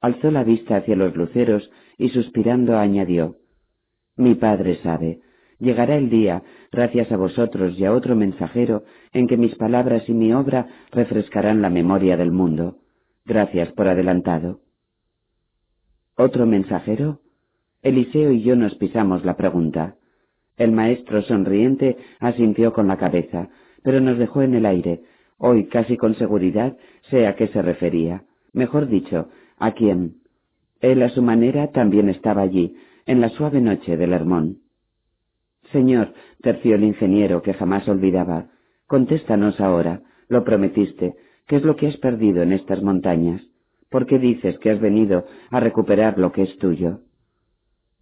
Alzó 0.00 0.30
la 0.30 0.44
vista 0.44 0.76
hacia 0.76 0.96
los 0.96 1.16
luceros 1.16 1.70
y 1.96 2.10
suspirando 2.10 2.76
añadió, 2.76 3.36
Mi 4.16 4.34
Padre 4.34 4.76
sabe, 4.82 5.20
llegará 5.58 5.96
el 5.96 6.10
día, 6.10 6.42
gracias 6.72 7.10
a 7.12 7.16
vosotros 7.16 7.78
y 7.78 7.84
a 7.84 7.92
otro 7.92 8.16
mensajero, 8.16 8.84
en 9.12 9.26
que 9.26 9.36
mis 9.36 9.54
palabras 9.56 10.08
y 10.08 10.14
mi 10.14 10.32
obra 10.32 10.66
refrescarán 10.92 11.62
la 11.62 11.70
memoria 11.70 12.16
del 12.16 12.32
mundo. 12.32 12.78
Gracias 13.24 13.72
por 13.72 13.88
adelantado. 13.88 14.60
¿Otro 16.16 16.46
mensajero? 16.46 17.20
Eliseo 17.82 18.32
y 18.32 18.42
yo 18.42 18.56
nos 18.56 18.74
pisamos 18.74 19.24
la 19.24 19.36
pregunta. 19.36 19.96
El 20.56 20.72
maestro 20.72 21.22
sonriente 21.22 21.96
asintió 22.18 22.72
con 22.72 22.88
la 22.88 22.96
cabeza, 22.96 23.48
pero 23.82 24.00
nos 24.00 24.18
dejó 24.18 24.42
en 24.42 24.54
el 24.54 24.66
aire. 24.66 25.02
Hoy 25.38 25.68
casi 25.68 25.96
con 25.96 26.16
seguridad 26.16 26.76
sé 27.10 27.26
a 27.26 27.36
qué 27.36 27.46
se 27.48 27.62
refería. 27.62 28.24
Mejor 28.52 28.88
dicho, 28.88 29.28
a 29.58 29.72
quién. 29.72 30.16
Él 30.80 31.02
a 31.02 31.10
su 31.10 31.22
manera 31.22 31.70
también 31.70 32.08
estaba 32.08 32.42
allí, 32.42 32.74
en 33.06 33.20
la 33.20 33.28
suave 33.28 33.60
noche 33.60 33.96
del 33.96 34.12
Hermón. 34.12 34.58
Señor, 35.72 36.14
terció 36.42 36.76
el 36.76 36.84
ingeniero 36.84 37.42
que 37.42 37.54
jamás 37.54 37.86
olvidaba, 37.88 38.46
contéstanos 38.86 39.60
ahora, 39.60 40.02
lo 40.28 40.44
prometiste, 40.44 41.14
¿qué 41.46 41.56
es 41.56 41.62
lo 41.62 41.76
que 41.76 41.88
has 41.88 41.96
perdido 41.98 42.42
en 42.42 42.52
estas 42.52 42.82
montañas? 42.82 43.42
¿Por 43.90 44.06
qué 44.06 44.18
dices 44.18 44.58
que 44.58 44.70
has 44.70 44.80
venido 44.80 45.24
a 45.50 45.60
recuperar 45.60 46.18
lo 46.18 46.32
que 46.32 46.42
es 46.42 46.58
tuyo? 46.58 47.00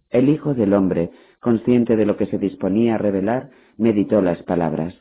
El 0.09 0.29
Hijo 0.29 0.53
del 0.53 0.73
Hombre, 0.73 1.11
consciente 1.39 1.95
de 1.95 2.05
lo 2.05 2.17
que 2.17 2.27
se 2.27 2.37
disponía 2.37 2.95
a 2.95 2.97
revelar, 2.97 3.49
meditó 3.77 4.21
las 4.21 4.41
palabras, 4.43 4.95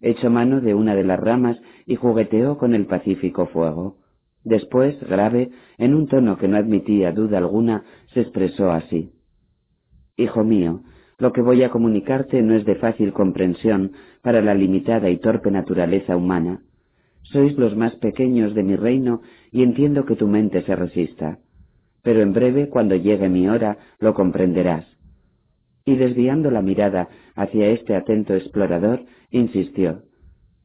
echó 0.00 0.30
mano 0.30 0.60
de 0.60 0.74
una 0.74 0.94
de 0.94 1.04
las 1.04 1.18
ramas 1.18 1.60
y 1.86 1.96
jugueteó 1.96 2.58
con 2.58 2.74
el 2.74 2.86
pacífico 2.86 3.46
fuego. 3.46 3.96
Después, 4.44 4.98
grave, 5.00 5.50
en 5.76 5.94
un 5.94 6.06
tono 6.08 6.38
que 6.38 6.48
no 6.48 6.56
admitía 6.56 7.12
duda 7.12 7.38
alguna, 7.38 7.84
se 8.14 8.20
expresó 8.20 8.70
así. 8.70 9.12
Hijo 10.16 10.44
mío, 10.44 10.82
lo 11.20 11.32
que 11.32 11.42
voy 11.42 11.62
a 11.62 11.70
comunicarte 11.70 12.42
no 12.42 12.54
es 12.54 12.64
de 12.64 12.76
fácil 12.76 13.12
comprensión 13.12 13.92
para 14.22 14.40
la 14.40 14.54
limitada 14.54 15.10
y 15.10 15.18
torpe 15.18 15.50
naturaleza 15.50 16.16
humana. 16.16 16.62
Sois 17.22 17.56
los 17.58 17.76
más 17.76 17.94
pequeños 17.96 18.54
de 18.54 18.62
mi 18.62 18.74
reino 18.74 19.20
y 19.52 19.62
entiendo 19.62 20.06
que 20.06 20.16
tu 20.16 20.26
mente 20.26 20.62
se 20.62 20.74
resista. 20.74 21.38
Pero 22.02 22.22
en 22.22 22.32
breve, 22.32 22.70
cuando 22.70 22.96
llegue 22.96 23.28
mi 23.28 23.46
hora, 23.48 23.76
lo 23.98 24.14
comprenderás. 24.14 24.86
Y 25.84 25.96
desviando 25.96 26.50
la 26.50 26.62
mirada 26.62 27.08
hacia 27.34 27.68
este 27.68 27.94
atento 27.94 28.34
explorador, 28.34 29.04
insistió. 29.30 30.02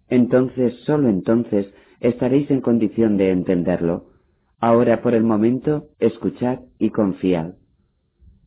Entonces, 0.10 0.74
sólo 0.86 1.10
entonces, 1.10 1.74
estaréis 2.00 2.50
en 2.50 2.62
condición 2.62 3.18
de 3.18 3.32
entenderlo. 3.32 4.06
Ahora, 4.62 5.02
por 5.02 5.14
el 5.14 5.24
momento, 5.24 5.88
escuchad 6.00 6.60
y 6.80 6.92
confiad. 6.92 7.56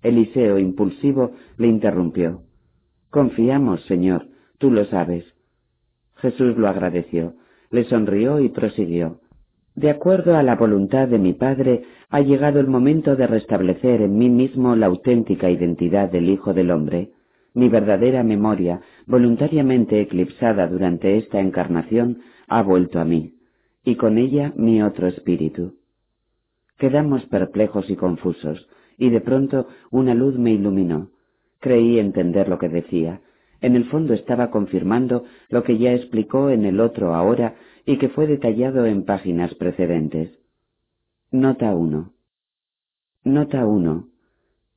Eliseo, 0.02 0.59
impulsivo, 0.59 1.33
le 1.57 1.68
interrumpió. 1.68 2.43
Confiamos, 3.10 3.83
Señor, 3.86 4.27
tú 4.59 4.70
lo 4.70 4.85
sabes. 4.86 5.25
Jesús 6.17 6.57
lo 6.57 6.68
agradeció, 6.68 7.35
le 7.70 7.85
sonrió 7.85 8.41
y 8.41 8.49
prosiguió. 8.49 9.20
De 9.75 9.91
acuerdo 9.91 10.36
a 10.36 10.43
la 10.43 10.57
voluntad 10.57 11.07
de 11.07 11.18
mi 11.18 11.35
Padre, 11.35 11.85
ha 12.10 12.20
llegado 12.20 12.59
el 12.59 12.67
momento 12.67 13.15
de 13.15 13.28
restablecer 13.28 14.02
en 14.02 14.18
mí 14.18 14.28
mismo 14.28 14.75
la 14.75 14.86
auténtica 14.86 15.51
identidad 15.51 16.10
del 16.10 16.28
Hijo 16.28 16.52
del 16.52 16.73
Hombre. 16.73 17.12
Mi 17.55 17.68
verdadera 17.68 18.25
memoria, 18.25 18.81
voluntariamente 19.07 20.01
eclipsada 20.01 20.67
durante 20.67 21.17
esta 21.17 21.39
encarnación, 21.39 22.23
ha 22.49 22.62
vuelto 22.62 22.99
a 22.99 23.05
mí, 23.05 23.35
y 23.85 23.94
con 23.94 24.18
ella 24.18 24.52
mi 24.57 24.83
otro 24.83 25.07
espíritu. 25.07 25.75
Quedamos 26.78 27.25
perplejos 27.27 27.89
y 27.89 27.97
confusos, 27.97 28.68
y 28.99 29.10
de 29.10 29.20
pronto 29.20 29.68
una 29.91 30.15
luz 30.15 30.36
me 30.36 30.52
iluminó. 30.52 31.10
Creí 31.60 31.99
entender 31.99 32.49
lo 32.49 32.59
que 32.59 32.68
decía. 32.68 33.20
En 33.60 33.75
el 33.75 33.86
fondo 33.86 34.15
estaba 34.15 34.51
confirmando 34.51 35.25
lo 35.49 35.62
que 35.62 35.78
ya 35.78 35.93
explicó 35.93 36.51
en 36.51 36.65
el 36.65 36.81
otro 36.81 37.15
ahora 37.15 37.57
y 37.86 37.99
que 37.99 38.09
fue 38.09 38.27
detallado 38.27 38.85
en 38.86 39.05
páginas 39.05 39.55
precedentes. 39.55 40.39
Nota 41.31 41.75
1. 41.75 42.12
Nota 43.25 43.67
1. 43.67 44.09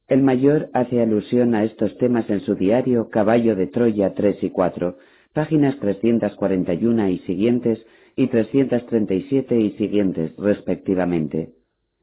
El 0.07 0.23
mayor 0.23 0.69
hace 0.73 1.01
alusión 1.01 1.55
a 1.55 1.63
estos 1.63 1.97
temas 1.97 2.29
en 2.29 2.41
su 2.41 2.55
diario 2.55 3.09
Caballo 3.09 3.55
de 3.55 3.67
Troya 3.67 4.13
3 4.13 4.43
y 4.43 4.49
4, 4.49 4.97
páginas 5.33 5.79
341 5.79 7.09
y 7.09 7.19
siguientes 7.19 7.85
y 8.15 8.27
337 8.27 9.57
y 9.57 9.71
siguientes, 9.77 10.35
respectivamente. 10.35 11.53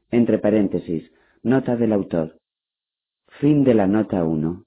Entre 0.09 0.39
paréntesis, 0.39 1.11
Nota 1.43 1.77
del 1.77 1.93
autor. 1.93 2.35
Fin 3.39 3.63
de 3.63 3.73
la 3.73 3.87
nota 3.87 4.25
1. 4.25 4.65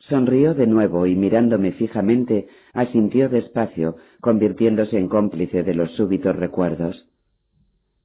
Sonrió 0.00 0.52
de 0.52 0.66
nuevo 0.66 1.06
y 1.06 1.14
mirándome 1.14 1.72
fijamente 1.72 2.48
asintió 2.74 3.30
despacio, 3.30 3.96
convirtiéndose 4.20 4.98
en 4.98 5.08
cómplice 5.08 5.62
de 5.62 5.72
los 5.72 5.90
súbitos 5.92 6.36
recuerdos. 6.36 7.08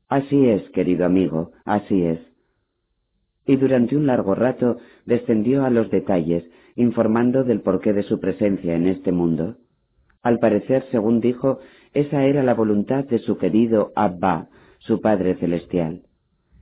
Así 0.07 0.47
es, 0.47 0.69
querido 0.69 1.05
amigo, 1.05 1.51
así 1.65 2.01
es. 2.05 2.21
Y 3.45 3.57
durante 3.57 3.97
un 3.97 4.07
largo 4.07 4.35
rato 4.35 4.77
descendió 5.05 5.65
a 5.65 5.69
los 5.69 5.91
detalles, 5.91 6.49
informando 6.77 7.43
del 7.43 7.59
porqué 7.59 7.91
de 7.91 8.03
su 8.03 8.21
presencia 8.21 8.73
en 8.73 8.87
este 8.87 9.11
mundo. 9.11 9.57
Al 10.23 10.39
parecer, 10.39 10.85
según 10.91 11.19
dijo, 11.19 11.59
esa 11.93 12.23
era 12.23 12.41
la 12.41 12.53
voluntad 12.53 13.03
de 13.03 13.19
su 13.19 13.37
querido 13.37 13.91
Abba, 13.97 14.47
su 14.79 15.01
Padre 15.01 15.35
Celestial. 15.35 16.03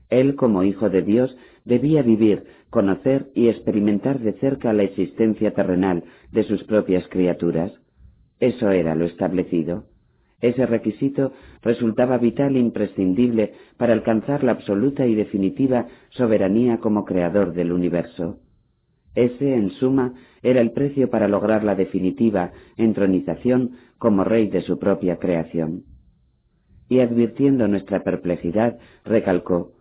Él, 0.09 0.35
como 0.35 0.63
Hijo 0.63 0.89
de 0.89 1.01
Dios, 1.01 1.35
debía 1.65 2.01
vivir, 2.01 2.43
conocer 2.69 3.29
y 3.35 3.47
experimentar 3.47 4.19
de 4.19 4.33
cerca 4.33 4.73
la 4.73 4.83
existencia 4.83 5.53
terrenal 5.53 6.03
de 6.31 6.43
sus 6.43 6.63
propias 6.63 7.07
criaturas. 7.07 7.71
Eso 8.39 8.71
era 8.71 8.95
lo 8.95 9.05
establecido. 9.05 9.85
Ese 10.41 10.65
requisito 10.65 11.31
resultaba 11.61 12.17
vital 12.17 12.57
e 12.57 12.59
imprescindible 12.59 13.53
para 13.77 13.93
alcanzar 13.93 14.43
la 14.43 14.51
absoluta 14.51 15.07
y 15.07 15.15
definitiva 15.15 15.87
soberanía 16.09 16.79
como 16.79 17.05
creador 17.05 17.53
del 17.53 17.71
universo. 17.71 18.39
Ese, 19.15 19.53
en 19.53 19.69
suma, 19.71 20.15
era 20.41 20.59
el 20.59 20.71
precio 20.71 21.09
para 21.09 21.27
lograr 21.27 21.63
la 21.63 21.75
definitiva 21.75 22.51
entronización 22.75 23.77
como 23.97 24.23
rey 24.23 24.49
de 24.49 24.61
su 24.61 24.79
propia 24.79 25.17
creación. 25.17 25.83
Y 26.89 26.99
advirtiendo 26.99 27.67
nuestra 27.69 28.03
perplejidad, 28.03 28.77
recalcó, 29.05 29.71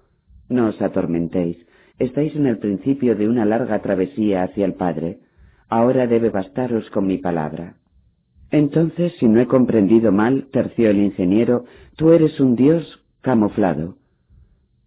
no 0.53 0.69
os 0.69 0.81
atormentéis. 0.81 1.59
Estáis 1.99 2.35
en 2.37 2.47
el 2.47 2.59
principio 2.59 3.15
de 3.15 3.29
una 3.29 3.45
larga 3.45 3.81
travesía 3.81 4.43
hacia 4.43 4.65
el 4.65 4.75
Padre. 4.75 5.19
Ahora 5.69 6.07
debe 6.07 6.31
bastaros 6.31 6.89
con 6.91 7.07
mi 7.07 7.19
palabra. 7.19 7.77
Entonces, 8.51 9.15
si 9.19 9.27
no 9.27 9.41
he 9.41 9.47
comprendido 9.47 10.13
mal, 10.13 10.49
terció 10.53 10.91
el 10.91 10.99
ingeniero, 10.99 11.65
tú 11.97 12.13
eres 12.13 12.39
un 12.41 12.55
dios 12.55 13.03
camuflado. 13.23 13.97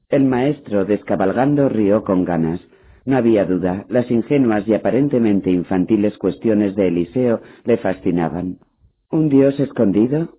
El 0.09 0.25
maestro, 0.25 0.85
descabalgando, 0.85 1.67
rió 1.67 2.03
con 2.03 2.25
ganas. 2.25 2.61
No 3.05 3.17
había 3.17 3.45
duda, 3.45 3.85
las 3.89 4.09
ingenuas 4.11 4.67
y 4.67 4.73
aparentemente 4.73 5.49
infantiles 5.51 6.17
cuestiones 6.17 6.75
de 6.75 6.87
Eliseo 6.87 7.41
le 7.63 7.77
fascinaban. 7.77 8.59
¿Un 9.11 9.29
dios 9.29 9.59
escondido? 9.59 10.37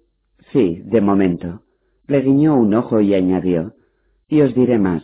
Sí, 0.53 0.83
de 0.85 1.01
momento. 1.01 1.63
Le 2.07 2.21
guiñó 2.21 2.57
un 2.57 2.75
ojo 2.75 3.01
y 3.01 3.15
añadió, 3.15 3.73
y 4.29 4.41
os 4.41 4.55
diré 4.55 4.79
más, 4.79 5.03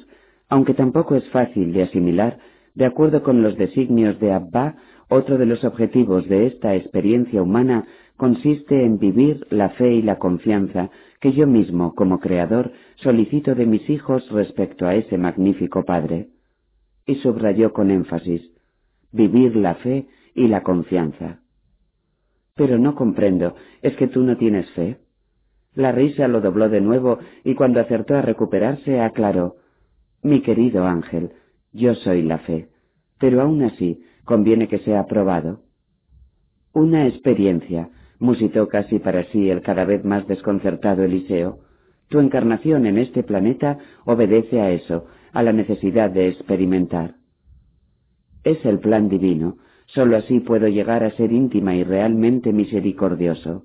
aunque 0.53 0.75
tampoco 0.75 1.15
es 1.15 1.27
fácil 1.31 1.73
de 1.73 1.85
asimilar, 1.85 2.39
de 2.75 2.85
acuerdo 2.85 3.23
con 3.23 3.41
los 3.41 3.57
designios 3.57 4.21
de 4.21 4.33
Abba, 4.33 4.77
otro 5.09 5.39
de 5.39 5.47
los 5.47 5.65
objetivos 5.65 6.29
de 6.29 6.47
esta 6.47 6.75
experiencia 6.75 7.41
humana 7.41 7.87
consiste 8.19 8.85
en 8.85 8.99
vivir 8.99 9.47
la 9.49 9.71
fe 9.71 9.95
y 9.95 10.03
la 10.03 10.19
confianza 10.19 10.91
que 11.21 11.33
yo 11.33 11.47
mismo, 11.47 11.95
como 11.95 12.21
creador, 12.21 12.71
solicito 12.97 13.55
de 13.55 13.65
mis 13.65 13.89
hijos 13.89 14.31
respecto 14.31 14.87
a 14.87 14.95
ese 14.95 15.17
magnífico 15.17 15.87
Padre. 15.87 16.29
Y 17.07 17.15
subrayó 17.15 17.73
con 17.73 17.91
énfasis, 17.91 18.43
vivir 19.11 19.57
la 19.57 19.77
fe 19.77 20.07
y 20.35 20.49
la 20.49 20.63
confianza. 20.63 21.41
Pero 22.57 22.77
no 22.77 22.95
comprendo, 22.95 23.55
¿es 23.81 23.97
que 23.97 24.07
tú 24.07 24.21
no 24.21 24.37
tienes 24.37 24.71
fe? 24.73 24.99
La 25.75 25.93
risa 25.93 26.29
lo 26.29 26.43
dobló 26.43 26.69
de 26.69 26.83
nuevo 26.83 27.21
y 27.43 27.55
cuando 27.55 27.81
acertó 27.81 28.17
a 28.17 28.21
recuperarse 28.21 29.01
aclaró, 29.01 29.57
mi 30.23 30.41
querido 30.41 30.87
ángel, 30.87 31.33
yo 31.73 31.95
soy 31.95 32.23
la 32.23 32.39
fe, 32.39 32.69
pero 33.19 33.43
aún 33.43 33.63
así 33.63 34.03
conviene 34.25 34.69
que 34.69 34.79
sea 34.79 35.07
probado. 35.07 35.63
Una 36.73 37.07
experiencia, 37.07 37.91
musitó 38.19 38.69
casi 38.69 38.99
para 38.99 39.25
sí 39.33 39.51
el 39.51 39.63
cada 39.63 39.85
vez 39.85 40.05
más 40.05 40.27
desconcertado 40.27 41.03
Eliseo. 41.03 41.59
Tu 42.09 42.21
encarnación 42.21 42.87
en 42.87 42.99
este 42.99 43.23
planeta 43.23 43.79
obedece 44.05 44.61
a 44.61 44.71
eso, 44.71 45.07
a 45.33 45.43
la 45.43 45.53
necesidad 45.53 46.11
de 46.11 46.29
experimentar. 46.29 47.17
Es 48.45 48.65
el 48.65 48.79
plan 48.79 49.09
divino, 49.09 49.57
sólo 49.87 50.17
así 50.17 50.41
puedo 50.41 50.69
llegar 50.69 51.05
a 51.05 51.11
ser 51.17 51.33
íntima 51.33 51.75
y 51.75 51.85
realmente 51.85 52.53
misericordioso. 52.53 53.65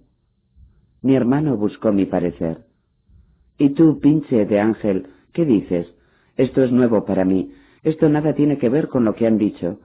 Mi 1.02 1.16
hermano 1.16 1.56
buscó 1.58 1.92
mi 1.92 2.06
parecer. 2.06 2.66
¿Y 3.58 3.70
tú, 3.70 4.00
pinche 4.00 4.46
de 4.46 4.60
ángel, 4.60 5.08
qué 5.34 5.46
dices? 5.46 5.88
Esto 6.38 6.64
es 6.64 6.72
nuevo 6.72 7.06
para 7.06 7.26
mí. 7.26 7.52
Esto 7.84 8.10
nada 8.10 8.34
tiene 8.36 8.58
que 8.58 8.70
ver 8.70 8.88
con 8.88 9.06
lo 9.06 9.16
que 9.16 9.28
han 9.28 9.38
dicho. 9.38 9.80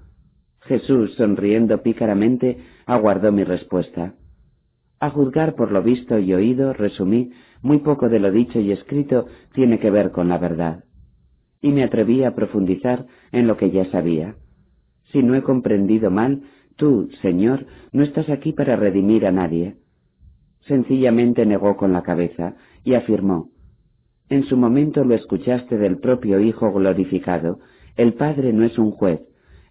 Jesús, 0.60 1.14
sonriendo 1.16 1.82
pícaramente, 1.82 2.58
aguardó 2.86 3.32
mi 3.32 3.44
respuesta. 3.44 4.14
A 5.00 5.10
juzgar 5.10 5.56
por 5.56 5.72
lo 5.72 5.82
visto 5.82 6.18
y 6.18 6.32
oído, 6.32 6.72
resumí, 6.72 7.32
muy 7.62 7.78
poco 7.78 8.08
de 8.08 8.20
lo 8.20 8.30
dicho 8.30 8.60
y 8.60 8.70
escrito 8.72 9.26
tiene 9.54 9.78
que 9.80 9.90
ver 9.90 10.12
con 10.12 10.28
la 10.28 10.38
verdad. 10.38 10.84
y 11.62 11.70
me 11.70 11.84
atreví 11.84 12.24
a 12.24 12.34
profundizar 12.34 13.06
en 13.30 13.46
lo 13.46 13.56
que 13.56 13.70
ya 13.70 13.84
sabía. 13.86 14.34
Si 15.12 15.22
no 15.22 15.34
he 15.34 15.42
comprendido 15.42 16.10
mal, 16.10 16.42
tú, 16.76 17.08
Señor, 17.22 17.66
no 17.92 18.02
estás 18.02 18.28
aquí 18.28 18.52
para 18.52 18.76
redimir 18.76 19.26
a 19.26 19.32
nadie. 19.32 19.76
Sencillamente 20.66 21.46
negó 21.46 21.76
con 21.76 21.92
la 21.92 22.02
cabeza 22.02 22.56
y 22.84 22.94
afirmó, 22.94 23.51
En 24.32 24.44
su 24.44 24.56
momento 24.56 25.04
lo 25.04 25.14
escuchaste 25.14 25.76
del 25.76 25.98
propio 25.98 26.40
Hijo 26.40 26.72
glorificado, 26.72 27.58
el 27.98 28.14
Padre 28.14 28.54
no 28.54 28.64
es 28.64 28.78
un 28.78 28.90
juez, 28.90 29.20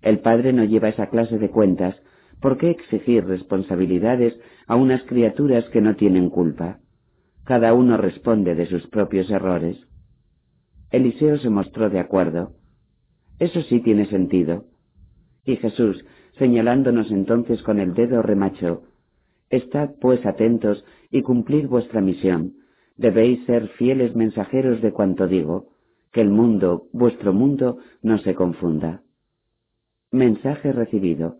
el 0.03 0.19
Padre 0.19 0.53
no 0.53 0.63
lleva 0.63 0.89
esa 0.89 1.07
clase 1.09 1.39
de 1.39 1.49
cuentas, 1.49 1.95
¿por 2.39 2.59
qué 2.59 2.69
exigir 2.69 3.25
responsabilidades 3.25 4.39
a 4.67 4.75
unas 4.75 5.01
criaturas 5.05 5.65
que 5.71 5.81
no 5.81 5.95
tienen 5.95 6.29
culpa? 6.29 6.77
Cada 7.43 7.73
uno 7.73 7.97
responde 7.97 8.53
de 8.53 8.67
sus 8.67 8.85
propios 8.85 9.31
errores. 9.31 9.79
Eliseo 10.91 11.39
se 11.39 11.49
mostró 11.49 11.89
de 11.89 11.99
acuerdo. 11.99 12.51
Eso 13.39 13.63
sí 13.63 13.79
tiene 13.79 14.05
sentido. 14.05 14.65
Y 15.43 15.55
Jesús, 15.55 16.05
señalándonos 16.37 17.09
entonces 17.09 17.63
con 17.63 17.79
el 17.79 17.95
dedo, 17.95 18.21
remachó, 18.21 18.83
Estad 19.49 19.95
pues 19.99 20.23
atentos 20.23 20.85
y 21.09 21.23
cumplid 21.23 21.65
vuestra 21.65 21.99
misión. 21.99 22.60
Debéis 23.01 23.43
ser 23.47 23.67
fieles 23.79 24.15
mensajeros 24.15 24.79
de 24.79 24.91
cuanto 24.91 25.27
digo, 25.27 25.69
que 26.11 26.21
el 26.21 26.29
mundo, 26.29 26.83
vuestro 26.93 27.33
mundo, 27.33 27.79
no 28.03 28.19
se 28.19 28.35
confunda. 28.35 29.01
Mensaje 30.11 30.71
recibido. 30.71 31.37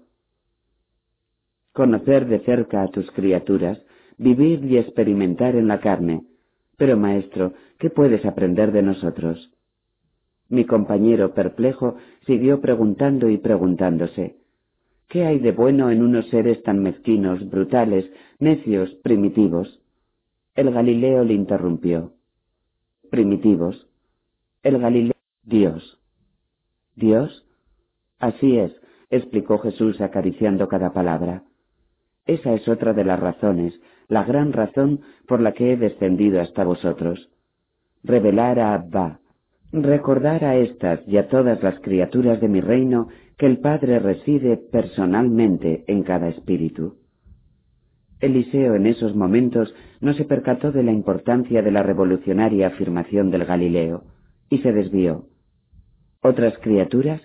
Conocer 1.72 2.25
de 2.25 2.40
cerca 2.40 2.81
a 2.81 2.88
tus 2.88 3.11
criaturas, 3.11 3.80
vivir 4.17 4.65
y 4.65 4.80
experimentar 4.80 5.56
en 5.56 5.67
la 5.67 5.80
carne. 5.80 6.23
Pero, 6.77 6.98
maestro, 6.98 7.53
¿qué 7.77 7.91
puedes 7.91 8.25
aprender 8.25 8.72
de 8.72 8.81
nosotros? 8.81 9.51
Mi 10.49 10.65
compañero 10.65 11.35
perplejo 11.35 11.95
siguió 12.25 12.59
preguntando 12.59 13.30
y 13.30 13.38
preguntándose. 13.38 14.35
¿Qué 15.09 15.25
hay 15.25 15.38
de 15.38 15.51
bueno 15.51 15.91
en 15.91 16.01
unos 16.01 16.27
seres 16.30 16.64
tan 16.64 16.81
mezquinos, 16.81 17.48
brutales, 17.51 18.09
necios, 18.40 18.95
primitivos? 19.03 19.80
El 20.53 20.69
Galileo 20.71 21.23
le 21.23 21.33
interrumpió. 21.33 22.11
Primitivos. 23.09 23.88
El 24.63 24.80
Galileo. 24.80 25.13
Dios. 25.43 25.97
¿Dios? 26.95 27.47
Así 28.19 28.57
es, 28.57 28.73
explicó 29.09 29.59
Jesús 29.59 30.01
acariciando 30.01 30.67
cada 30.67 30.91
palabra. 30.91 31.43
Esa 32.25 32.53
es 32.53 32.67
otra 32.67 32.93
de 32.93 33.05
las 33.05 33.19
razones, 33.19 33.80
la 34.09 34.25
gran 34.25 34.51
razón 34.51 34.99
por 35.25 35.39
la 35.39 35.53
que 35.53 35.71
he 35.71 35.77
descendido 35.77 36.41
hasta 36.41 36.65
vosotros. 36.65 37.31
Revelar 38.03 38.59
a 38.59 38.73
Abba, 38.73 39.21
recordar 39.71 40.43
a 40.43 40.57
estas 40.57 40.99
y 41.07 41.17
a 41.17 41.30
todas 41.30 41.63
las 41.63 41.80
criaturas 41.80 42.41
de 42.41 42.49
mi 42.49 42.59
reino 42.59 43.07
que 43.38 43.45
el 43.45 43.59
Padre 43.59 43.99
reside 43.99 44.57
personalmente 44.57 45.85
en 45.88 46.03
cada 46.03 46.27
espíritu. 46.27 47.00
Eliseo 48.22 48.75
en 48.75 48.85
esos 48.85 49.16
momentos 49.16 49.74
no 50.00 50.14
se 50.14 50.25
percató 50.25 50.72
de 50.72 50.83
la 50.83 50.91
importancia 50.91 51.61
de 51.61 51.72
la 51.72 51.83
revolucionaria 51.83 52.67
afirmación 52.67 53.32
del 53.32 53.45
Galileo 53.45 54.03
y 54.50 54.59
se 54.59 54.72
desvió. 54.72 55.25
¿Otras 56.22 56.58
criaturas? 56.59 57.22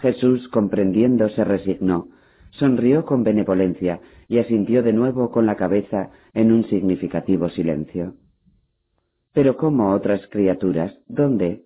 Jesús, 0.00 0.48
comprendiendo, 0.48 1.28
se 1.30 1.44
resignó, 1.44 2.08
sonrió 2.50 3.04
con 3.04 3.24
benevolencia 3.24 4.00
y 4.28 4.38
asintió 4.38 4.82
de 4.82 4.92
nuevo 4.92 5.30
con 5.30 5.46
la 5.46 5.56
cabeza 5.56 6.10
en 6.34 6.52
un 6.52 6.64
significativo 6.64 7.48
silencio. 7.48 8.14
Pero 9.32 9.56
¿cómo 9.56 9.92
otras 9.92 10.26
criaturas? 10.28 10.98
¿Dónde? 11.08 11.62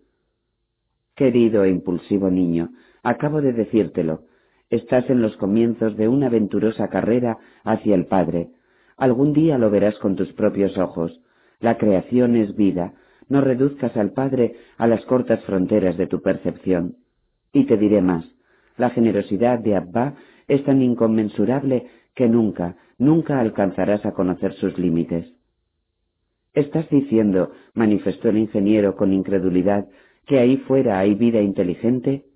Querido 1.14 1.64
e 1.64 1.70
impulsivo 1.70 2.30
niño, 2.30 2.70
Acabo 3.04 3.42
de 3.42 3.52
decírtelo. 3.52 4.22
Estás 4.70 5.08
en 5.10 5.22
los 5.22 5.36
comienzos 5.36 5.96
de 5.96 6.08
una 6.08 6.26
aventurosa 6.26 6.88
carrera 6.88 7.38
hacia 7.64 7.94
el 7.94 8.06
Padre. 8.06 8.48
Algún 8.96 9.32
día 9.32 9.58
lo 9.58 9.70
verás 9.70 9.98
con 9.98 10.16
tus 10.16 10.32
propios 10.32 10.78
ojos. 10.78 11.20
La 11.60 11.78
creación 11.78 12.36
es 12.36 12.56
vida. 12.56 12.94
No 13.28 13.40
reduzcas 13.40 13.96
al 13.96 14.12
Padre 14.12 14.56
a 14.76 14.86
las 14.86 15.04
cortas 15.04 15.42
fronteras 15.44 15.96
de 15.96 16.06
tu 16.06 16.22
percepción. 16.22 16.96
Y 17.52 17.64
te 17.66 17.76
diré 17.76 18.00
más. 18.00 18.24
La 18.76 18.90
generosidad 18.90 19.58
de 19.58 19.76
Abba 19.76 20.14
es 20.48 20.64
tan 20.64 20.82
inconmensurable 20.82 21.86
que 22.14 22.28
nunca, 22.28 22.76
nunca 22.98 23.40
alcanzarás 23.40 24.04
a 24.04 24.12
conocer 24.12 24.54
sus 24.54 24.78
límites. 24.78 25.32
¿Estás 26.52 26.88
diciendo, 26.88 27.50
manifestó 27.74 28.28
el 28.28 28.38
ingeniero 28.38 28.94
con 28.96 29.12
incredulidad, 29.12 29.88
que 30.26 30.38
ahí 30.38 30.56
fuera 30.58 30.98
hay 30.98 31.14
vida 31.14 31.40
inteligente? 31.40 32.26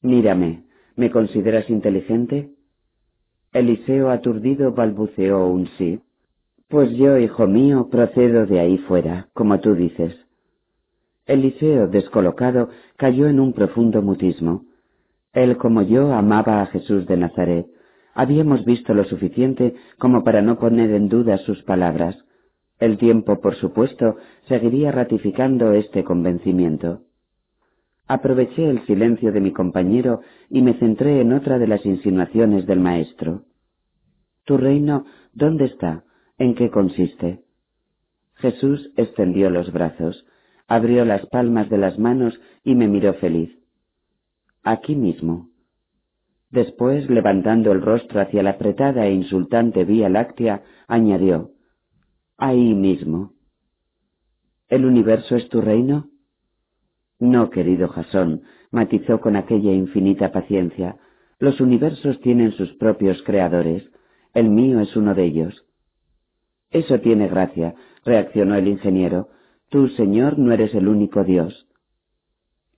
Mírame, 0.00 0.64
¿me 0.96 1.10
consideras 1.10 1.68
inteligente? 1.70 2.50
Eliseo 3.52 4.10
aturdido 4.10 4.72
balbuceó 4.72 5.46
un 5.46 5.66
sí. 5.78 6.00
Pues 6.68 6.90
yo, 6.96 7.18
hijo 7.18 7.46
mío, 7.46 7.88
procedo 7.90 8.46
de 8.46 8.60
ahí 8.60 8.78
fuera, 8.78 9.28
como 9.34 9.60
tú 9.60 9.74
dices. 9.74 10.16
Eliseo, 11.26 11.86
descolocado, 11.86 12.70
cayó 12.96 13.28
en 13.28 13.40
un 13.40 13.52
profundo 13.52 14.02
mutismo. 14.02 14.64
Él, 15.32 15.56
como 15.56 15.82
yo, 15.82 16.12
amaba 16.12 16.62
a 16.62 16.66
Jesús 16.66 17.06
de 17.06 17.16
Nazaret. 17.16 17.66
Habíamos 18.14 18.64
visto 18.64 18.92
lo 18.94 19.04
suficiente 19.04 19.74
como 19.98 20.24
para 20.24 20.42
no 20.42 20.58
poner 20.58 20.90
en 20.90 21.08
duda 21.08 21.38
sus 21.38 21.62
palabras. 21.62 22.16
El 22.78 22.98
tiempo, 22.98 23.40
por 23.40 23.54
supuesto, 23.56 24.16
seguiría 24.48 24.92
ratificando 24.92 25.72
este 25.72 26.04
convencimiento. 26.04 27.02
Aproveché 28.08 28.68
el 28.68 28.84
silencio 28.86 29.32
de 29.32 29.40
mi 29.40 29.52
compañero 29.52 30.20
y 30.50 30.62
me 30.62 30.74
centré 30.74 31.20
en 31.20 31.32
otra 31.32 31.58
de 31.58 31.66
las 31.66 31.84
insinuaciones 31.86 32.66
del 32.66 32.80
maestro. 32.80 33.44
¿Tu 34.44 34.56
reino 34.56 35.06
dónde 35.32 35.66
está? 35.66 36.04
¿En 36.36 36.54
qué 36.54 36.70
consiste? 36.70 37.40
Jesús 38.34 38.92
extendió 38.96 39.50
los 39.50 39.72
brazos, 39.72 40.26
abrió 40.66 41.04
las 41.04 41.24
palmas 41.26 41.70
de 41.70 41.78
las 41.78 41.98
manos 41.98 42.38
y 42.64 42.74
me 42.74 42.88
miró 42.88 43.14
feliz. 43.14 43.56
Aquí 44.64 44.96
mismo. 44.96 45.48
Después, 46.50 47.08
levantando 47.08 47.72
el 47.72 47.80
rostro 47.80 48.20
hacia 48.20 48.42
la 48.42 48.50
apretada 48.50 49.06
e 49.06 49.12
insultante 49.12 49.84
Vía 49.84 50.08
Láctea, 50.08 50.62
añadió, 50.86 51.52
Ahí 52.36 52.74
mismo. 52.74 53.32
¿El 54.68 54.84
universo 54.84 55.36
es 55.36 55.48
tu 55.48 55.60
reino? 55.60 56.11
No, 57.22 57.50
querido 57.50 57.86
Jasón, 57.86 58.42
matizó 58.72 59.20
con 59.20 59.36
aquella 59.36 59.70
infinita 59.72 60.32
paciencia, 60.32 60.96
los 61.38 61.60
universos 61.60 62.20
tienen 62.20 62.50
sus 62.50 62.72
propios 62.72 63.22
creadores, 63.22 63.88
el 64.34 64.50
mío 64.50 64.80
es 64.80 64.96
uno 64.96 65.14
de 65.14 65.26
ellos. 65.26 65.64
Eso 66.72 66.98
tiene 66.98 67.28
gracia, 67.28 67.76
reaccionó 68.04 68.56
el 68.56 68.66
ingeniero. 68.66 69.28
Tú, 69.68 69.86
Señor, 69.90 70.36
no 70.36 70.50
eres 70.50 70.74
el 70.74 70.88
único 70.88 71.22
Dios. 71.22 71.68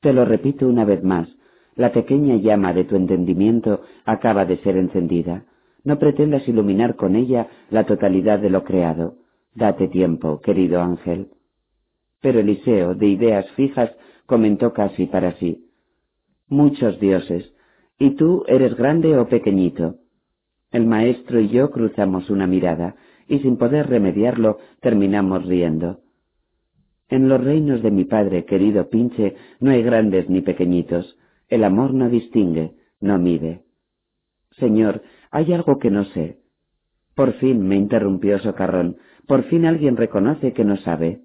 Te 0.03 0.13
lo 0.13 0.27
repito 0.27 0.69
una 0.69 0.85
vez 0.85 1.03
más, 1.03 1.27
la 1.75 1.93
pequeña 1.93 2.37
llama 2.37 2.75
de 2.75 2.85
tu 2.85 2.97
entendimiento 2.97 3.81
acaba 4.05 4.45
de 4.45 4.59
ser 4.59 4.77
encendida. 4.77 5.47
No 5.85 5.99
pretendas 5.99 6.47
iluminar 6.47 6.97
con 6.97 7.17
ella 7.17 7.49
la 7.71 7.85
totalidad 7.87 8.41
de 8.41 8.51
lo 8.51 8.63
creado. 8.63 9.15
Date 9.55 9.89
tiempo, 9.89 10.43
querido 10.43 10.83
ángel. 10.83 11.29
Pero 12.21 12.41
Eliseo, 12.41 12.95
de 12.95 13.07
ideas 13.07 13.51
fijas, 13.53 13.91
comentó 14.27 14.73
casi 14.73 15.07
para 15.07 15.33
sí. 15.39 15.71
Muchos 16.49 17.01
dioses. 17.01 17.53
¿Y 17.99 18.11
tú 18.17 18.45
eres 18.47 18.77
grande 18.77 19.17
o 19.17 19.29
pequeñito? 19.29 19.97
El 20.71 20.87
maestro 20.87 21.41
y 21.41 21.49
yo 21.49 21.71
cruzamos 21.71 22.31
una 22.31 22.47
mirada, 22.47 22.97
y 23.29 23.39
sin 23.39 23.57
poder 23.57 23.89
remediarlo 23.89 24.59
terminamos 24.81 25.47
riendo. 25.47 26.01
En 27.09 27.29
los 27.29 27.43
reinos 27.43 27.83
de 27.83 27.91
mi 27.91 28.05
padre, 28.05 28.45
querido 28.45 28.89
Pinche, 28.89 29.37
no 29.61 29.71
hay 29.71 29.83
grandes 29.83 30.29
ni 30.29 30.41
pequeñitos. 30.41 31.17
El 31.49 31.65
amor 31.65 31.95
no 31.95 32.09
distingue, 32.09 32.75
no 33.01 33.19
mide. 33.19 33.63
Señor, 34.59 35.03
hay 35.31 35.53
algo 35.53 35.79
que 35.79 35.91
no 35.91 36.05
sé. 36.07 36.39
Por 37.15 37.35
fin 37.35 37.67
me 37.67 37.77
interrumpió 37.77 38.39
Socarrón, 38.39 38.97
por 39.27 39.45
fin 39.45 39.67
alguien 39.67 39.97
reconoce 39.97 40.53
que 40.53 40.65
no 40.65 40.77
sabe. 40.79 41.21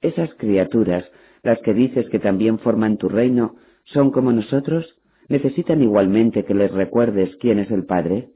Esas 0.00 0.34
criaturas 0.34 1.04
las 1.42 1.60
que 1.60 1.74
dices 1.74 2.08
que 2.08 2.18
también 2.18 2.58
forman 2.58 2.96
tu 2.96 3.08
reino, 3.08 3.56
son 3.84 4.10
como 4.10 4.32
nosotros, 4.32 4.96
necesitan 5.28 5.82
igualmente 5.82 6.44
que 6.44 6.54
les 6.54 6.70
recuerdes 6.72 7.34
quién 7.36 7.58
es 7.58 7.70
el 7.70 7.84
Padre. 7.84 8.30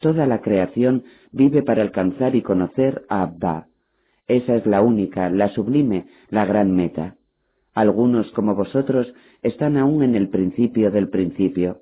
Toda 0.00 0.26
la 0.26 0.40
creación 0.40 1.04
vive 1.32 1.62
para 1.62 1.82
alcanzar 1.82 2.36
y 2.36 2.42
conocer 2.42 3.04
a 3.08 3.22
Abba. 3.22 3.68
Esa 4.26 4.56
es 4.56 4.66
la 4.66 4.82
única, 4.82 5.30
la 5.30 5.48
sublime, 5.48 6.06
la 6.30 6.44
gran 6.44 6.74
meta. 6.74 7.16
Algunos, 7.74 8.30
como 8.32 8.54
vosotros, 8.54 9.12
están 9.42 9.76
aún 9.76 10.02
en 10.02 10.14
el 10.14 10.28
principio 10.28 10.90
del 10.90 11.08
principio. 11.08 11.80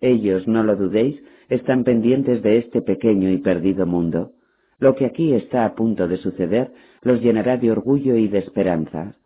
Ellos, 0.00 0.46
no 0.48 0.62
lo 0.62 0.76
dudéis, 0.76 1.22
están 1.48 1.84
pendientes 1.84 2.42
de 2.42 2.58
este 2.58 2.82
pequeño 2.82 3.30
y 3.30 3.38
perdido 3.38 3.86
mundo. 3.86 4.32
Lo 4.78 4.94
que 4.94 5.06
aquí 5.06 5.32
está 5.32 5.64
a 5.64 5.74
punto 5.74 6.08
de 6.08 6.18
suceder 6.18 6.72
los 7.02 7.20
llenará 7.20 7.56
de 7.56 7.70
orgullo 7.70 8.16
y 8.16 8.28
de 8.28 8.38
esperanza. 8.38 9.17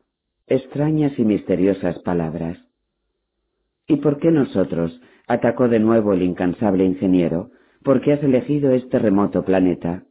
Extrañas 0.48 1.16
y 1.18 1.24
misteriosas 1.24 1.98
palabras. 2.00 2.58
¿Y 3.86 3.96
por 3.96 4.18
qué 4.18 4.30
nosotros? 4.30 5.00
atacó 5.28 5.68
de 5.68 5.78
nuevo 5.78 6.12
el 6.12 6.22
incansable 6.22 6.84
ingeniero. 6.84 7.50
¿Por 7.84 8.00
qué 8.00 8.14
has 8.14 8.22
elegido 8.22 8.72
este 8.72 8.98
remoto 8.98 9.44
planeta? 9.44 10.02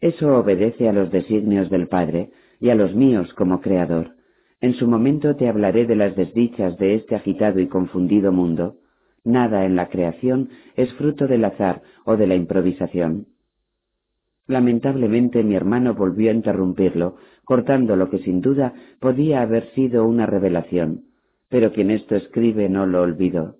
Eso 0.00 0.38
obedece 0.38 0.88
a 0.88 0.92
los 0.92 1.10
designios 1.10 1.70
del 1.70 1.88
Padre 1.88 2.30
y 2.60 2.70
a 2.70 2.74
los 2.74 2.94
míos 2.94 3.34
como 3.34 3.60
Creador. 3.60 4.12
En 4.60 4.74
su 4.74 4.86
momento 4.86 5.34
te 5.34 5.48
hablaré 5.48 5.86
de 5.86 5.96
las 5.96 6.14
desdichas 6.14 6.78
de 6.78 6.94
este 6.94 7.16
agitado 7.16 7.58
y 7.58 7.66
confundido 7.66 8.30
mundo. 8.30 8.76
Nada 9.24 9.64
en 9.64 9.74
la 9.74 9.88
creación 9.88 10.50
es 10.76 10.92
fruto 10.94 11.26
del 11.26 11.44
azar 11.44 11.82
o 12.04 12.16
de 12.16 12.28
la 12.28 12.36
improvisación. 12.36 13.26
Lamentablemente 14.52 15.42
mi 15.42 15.54
hermano 15.54 15.94
volvió 15.94 16.30
a 16.30 16.34
interrumpirlo, 16.34 17.16
cortando 17.42 17.96
lo 17.96 18.10
que 18.10 18.18
sin 18.18 18.42
duda 18.42 18.74
podía 19.00 19.40
haber 19.40 19.72
sido 19.72 20.06
una 20.06 20.26
revelación, 20.26 21.04
pero 21.48 21.72
quien 21.72 21.90
esto 21.90 22.16
escribe 22.16 22.68
no 22.68 22.84
lo 22.84 23.00
olvidó. 23.00 23.56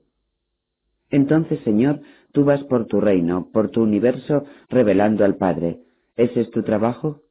Entonces, 1.08 1.60
Señor, 1.60 2.00
tú 2.32 2.44
vas 2.44 2.62
por 2.64 2.84
tu 2.88 3.00
reino, 3.00 3.48
por 3.54 3.70
tu 3.70 3.82
universo, 3.82 4.44
revelando 4.68 5.24
al 5.24 5.36
Padre. 5.36 5.78
¿Ese 6.14 6.42
es 6.42 6.50
tu 6.50 6.62
trabajo? 6.62 7.22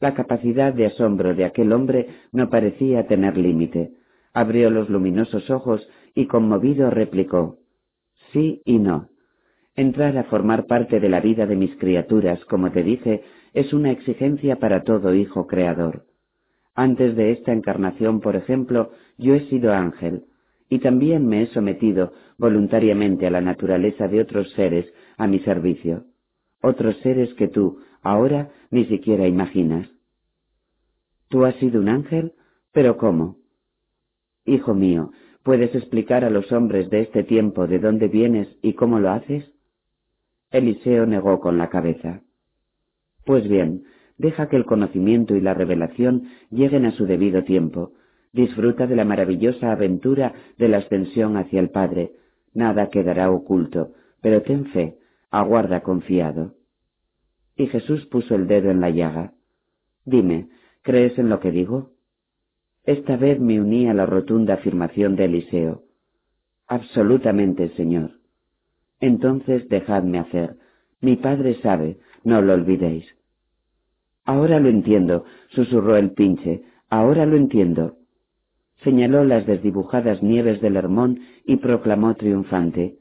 La 0.00 0.14
capacidad 0.14 0.72
de 0.72 0.86
asombro 0.86 1.34
de 1.34 1.44
aquel 1.44 1.70
hombre 1.70 2.08
no 2.32 2.48
parecía 2.48 3.06
tener 3.06 3.36
límite. 3.36 3.92
Abrió 4.32 4.70
los 4.70 4.88
luminosos 4.88 5.50
ojos 5.50 5.86
y 6.14 6.28
conmovido 6.28 6.88
replicó 6.88 7.58
Sí 8.32 8.62
y 8.64 8.78
no. 8.78 9.10
Entrar 9.76 10.16
a 10.18 10.24
formar 10.24 10.66
parte 10.66 11.00
de 11.00 11.08
la 11.08 11.20
vida 11.20 11.46
de 11.46 11.56
mis 11.56 11.74
criaturas, 11.76 12.44
como 12.44 12.70
te 12.70 12.84
dije, 12.84 13.24
es 13.54 13.72
una 13.72 13.90
exigencia 13.90 14.56
para 14.56 14.84
todo 14.84 15.14
hijo 15.14 15.48
creador. 15.48 16.04
Antes 16.76 17.16
de 17.16 17.32
esta 17.32 17.52
encarnación, 17.52 18.20
por 18.20 18.36
ejemplo, 18.36 18.92
yo 19.18 19.34
he 19.34 19.48
sido 19.48 19.72
ángel, 19.72 20.26
y 20.68 20.78
también 20.78 21.26
me 21.26 21.42
he 21.42 21.46
sometido 21.46 22.12
voluntariamente 22.38 23.26
a 23.26 23.30
la 23.30 23.40
naturaleza 23.40 24.06
de 24.06 24.20
otros 24.20 24.50
seres 24.52 24.86
a 25.16 25.26
mi 25.26 25.40
servicio, 25.40 26.04
otros 26.60 26.96
seres 26.98 27.34
que 27.34 27.48
tú, 27.48 27.80
ahora, 28.02 28.52
ni 28.70 28.84
siquiera 28.86 29.26
imaginas. 29.26 29.88
¿Tú 31.28 31.44
has 31.44 31.54
sido 31.56 31.80
un 31.80 31.88
ángel? 31.88 32.32
¿Pero 32.72 32.96
cómo? 32.96 33.38
Hijo 34.44 34.74
mío, 34.74 35.10
¿puedes 35.42 35.74
explicar 35.74 36.24
a 36.24 36.30
los 36.30 36.52
hombres 36.52 36.90
de 36.90 37.00
este 37.00 37.24
tiempo 37.24 37.66
de 37.66 37.80
dónde 37.80 38.06
vienes 38.06 38.48
y 38.62 38.74
cómo 38.74 39.00
lo 39.00 39.10
haces? 39.10 39.53
Eliseo 40.54 41.04
negó 41.04 41.40
con 41.40 41.58
la 41.58 41.68
cabeza. 41.68 42.22
Pues 43.26 43.48
bien, 43.48 43.82
deja 44.18 44.48
que 44.48 44.54
el 44.54 44.64
conocimiento 44.64 45.34
y 45.34 45.40
la 45.40 45.52
revelación 45.52 46.28
lleguen 46.48 46.86
a 46.86 46.92
su 46.92 47.06
debido 47.06 47.42
tiempo. 47.42 47.92
Disfruta 48.32 48.86
de 48.86 48.94
la 48.94 49.04
maravillosa 49.04 49.72
aventura 49.72 50.32
de 50.56 50.68
la 50.68 50.78
ascensión 50.78 51.36
hacia 51.36 51.58
el 51.58 51.70
Padre. 51.70 52.12
Nada 52.52 52.88
quedará 52.90 53.32
oculto, 53.32 53.94
pero 54.22 54.42
ten 54.42 54.66
fe, 54.66 54.96
aguarda 55.32 55.82
confiado. 55.82 56.54
Y 57.56 57.66
Jesús 57.66 58.06
puso 58.06 58.36
el 58.36 58.46
dedo 58.46 58.70
en 58.70 58.80
la 58.80 58.90
llaga. 58.90 59.32
Dime, 60.04 60.50
¿crees 60.82 61.18
en 61.18 61.30
lo 61.30 61.40
que 61.40 61.50
digo? 61.50 61.90
Esta 62.84 63.16
vez 63.16 63.40
me 63.40 63.60
uní 63.60 63.88
a 63.88 63.94
la 63.94 64.06
rotunda 64.06 64.54
afirmación 64.54 65.16
de 65.16 65.24
Eliseo. 65.24 65.82
Absolutamente, 66.68 67.70
Señor. 67.70 68.23
Entonces 69.04 69.68
dejadme 69.68 70.18
hacer. 70.18 70.56
Mi 71.02 71.16
Padre 71.16 71.60
sabe, 71.60 71.98
no 72.24 72.40
lo 72.40 72.54
olvidéis. 72.54 73.04
Ahora 74.24 74.58
lo 74.60 74.70
entiendo, 74.70 75.26
susurró 75.48 75.98
el 75.98 76.12
pinche, 76.12 76.62
ahora 76.88 77.26
lo 77.26 77.36
entiendo. 77.36 77.96
Señaló 78.82 79.22
las 79.24 79.44
desdibujadas 79.44 80.22
nieves 80.22 80.62
del 80.62 80.76
Hermón 80.76 81.20
y 81.44 81.56
proclamó 81.56 82.14
triunfante. 82.14 82.96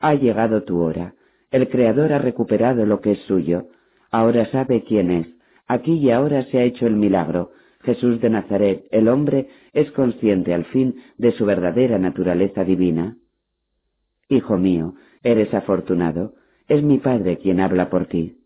Ha 0.00 0.12
llegado 0.16 0.64
tu 0.64 0.82
hora. 0.82 1.14
El 1.50 1.70
Creador 1.70 2.12
ha 2.12 2.18
recuperado 2.18 2.84
lo 2.84 3.00
que 3.00 3.12
es 3.12 3.20
suyo. 3.20 3.68
Ahora 4.10 4.44
sabe 4.50 4.84
quién 4.84 5.10
es. 5.10 5.28
Aquí 5.66 5.94
y 5.94 6.10
ahora 6.10 6.42
se 6.42 6.58
ha 6.58 6.64
hecho 6.64 6.86
el 6.86 6.96
milagro. 6.96 7.52
Jesús 7.80 8.20
de 8.20 8.28
Nazaret, 8.28 8.84
el 8.90 9.08
hombre, 9.08 9.48
es 9.72 9.90
consciente 9.92 10.52
al 10.52 10.66
fin 10.66 10.96
de 11.16 11.32
su 11.32 11.46
verdadera 11.46 11.98
naturaleza 11.98 12.64
divina. 12.64 13.16
Hijo 14.28 14.56
mío, 14.56 14.94
eres 15.22 15.52
afortunado. 15.54 16.34
Es 16.68 16.82
mi 16.82 16.98
Padre 16.98 17.38
quien 17.38 17.60
habla 17.60 17.90
por 17.90 18.06
ti. 18.06 18.38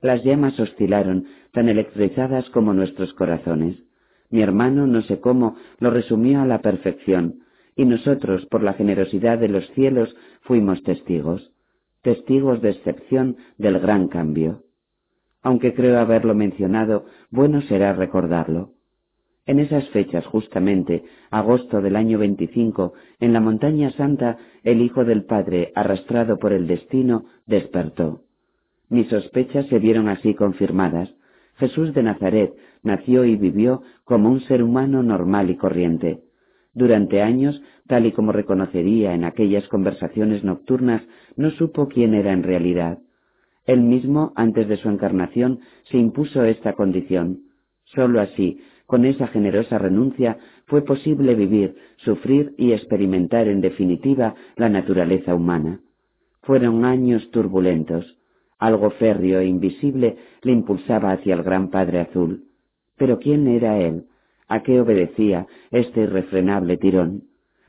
Las 0.00 0.24
llamas 0.24 0.58
oscilaron, 0.58 1.26
tan 1.52 1.68
electrizadas 1.68 2.48
como 2.50 2.72
nuestros 2.72 3.12
corazones. 3.14 3.76
Mi 4.30 4.42
hermano, 4.42 4.86
no 4.86 5.02
sé 5.02 5.20
cómo, 5.20 5.56
lo 5.78 5.90
resumió 5.90 6.40
a 6.40 6.46
la 6.46 6.62
perfección, 6.62 7.40
y 7.76 7.84
nosotros, 7.84 8.46
por 8.46 8.62
la 8.62 8.74
generosidad 8.74 9.38
de 9.38 9.48
los 9.48 9.68
cielos, 9.72 10.16
fuimos 10.42 10.82
testigos, 10.82 11.52
testigos 12.02 12.62
de 12.62 12.70
excepción 12.70 13.36
del 13.58 13.78
gran 13.80 14.08
cambio. 14.08 14.62
Aunque 15.42 15.74
creo 15.74 15.98
haberlo 15.98 16.34
mencionado, 16.34 17.06
bueno 17.30 17.62
será 17.62 17.92
recordarlo. 17.92 18.72
En 19.50 19.58
esas 19.58 19.88
fechas, 19.88 20.24
justamente, 20.26 21.02
agosto 21.32 21.80
del 21.80 21.96
año 21.96 22.20
25, 22.20 22.92
en 23.18 23.32
la 23.32 23.40
montaña 23.40 23.90
santa, 23.90 24.38
el 24.62 24.80
Hijo 24.80 25.04
del 25.04 25.24
Padre, 25.24 25.72
arrastrado 25.74 26.38
por 26.38 26.52
el 26.52 26.68
destino, 26.68 27.24
despertó. 27.46 28.20
Mis 28.88 29.08
sospechas 29.08 29.66
se 29.66 29.80
vieron 29.80 30.06
así 30.06 30.34
confirmadas. 30.34 31.12
Jesús 31.56 31.92
de 31.94 32.04
Nazaret 32.04 32.52
nació 32.84 33.24
y 33.24 33.34
vivió 33.34 33.82
como 34.04 34.30
un 34.30 34.40
ser 34.42 34.62
humano 34.62 35.02
normal 35.02 35.50
y 35.50 35.56
corriente. 35.56 36.20
Durante 36.72 37.20
años, 37.20 37.60
tal 37.88 38.06
y 38.06 38.12
como 38.12 38.30
reconocería 38.30 39.14
en 39.14 39.24
aquellas 39.24 39.66
conversaciones 39.66 40.44
nocturnas, 40.44 41.02
no 41.34 41.50
supo 41.50 41.88
quién 41.88 42.14
era 42.14 42.32
en 42.32 42.44
realidad. 42.44 43.00
Él 43.66 43.80
mismo, 43.80 44.32
antes 44.36 44.68
de 44.68 44.76
su 44.76 44.88
encarnación, 44.88 45.58
se 45.90 45.98
impuso 45.98 46.44
esta 46.44 46.74
condición. 46.74 47.40
Sólo 47.86 48.20
así, 48.20 48.60
con 48.90 49.04
esa 49.04 49.28
generosa 49.28 49.78
renuncia, 49.78 50.38
fue 50.66 50.82
posible 50.82 51.36
vivir, 51.36 51.76
sufrir 51.98 52.54
y 52.58 52.72
experimentar 52.72 53.46
en 53.46 53.60
definitiva 53.60 54.34
la 54.56 54.68
naturaleza 54.68 55.32
humana. 55.32 55.78
Fueron 56.42 56.84
años 56.84 57.30
turbulentos. 57.30 58.18
Algo 58.58 58.90
férreo 58.90 59.38
e 59.38 59.46
invisible 59.46 60.16
le 60.42 60.50
impulsaba 60.50 61.12
hacia 61.12 61.34
el 61.34 61.44
gran 61.44 61.70
Padre 61.70 62.00
Azul. 62.00 62.46
Pero 62.96 63.20
¿quién 63.20 63.46
era 63.46 63.78
él? 63.78 64.06
¿A 64.48 64.64
qué 64.64 64.80
obedecía 64.80 65.46
este 65.70 66.00
irrefrenable 66.00 66.76
tirón? 66.76 67.22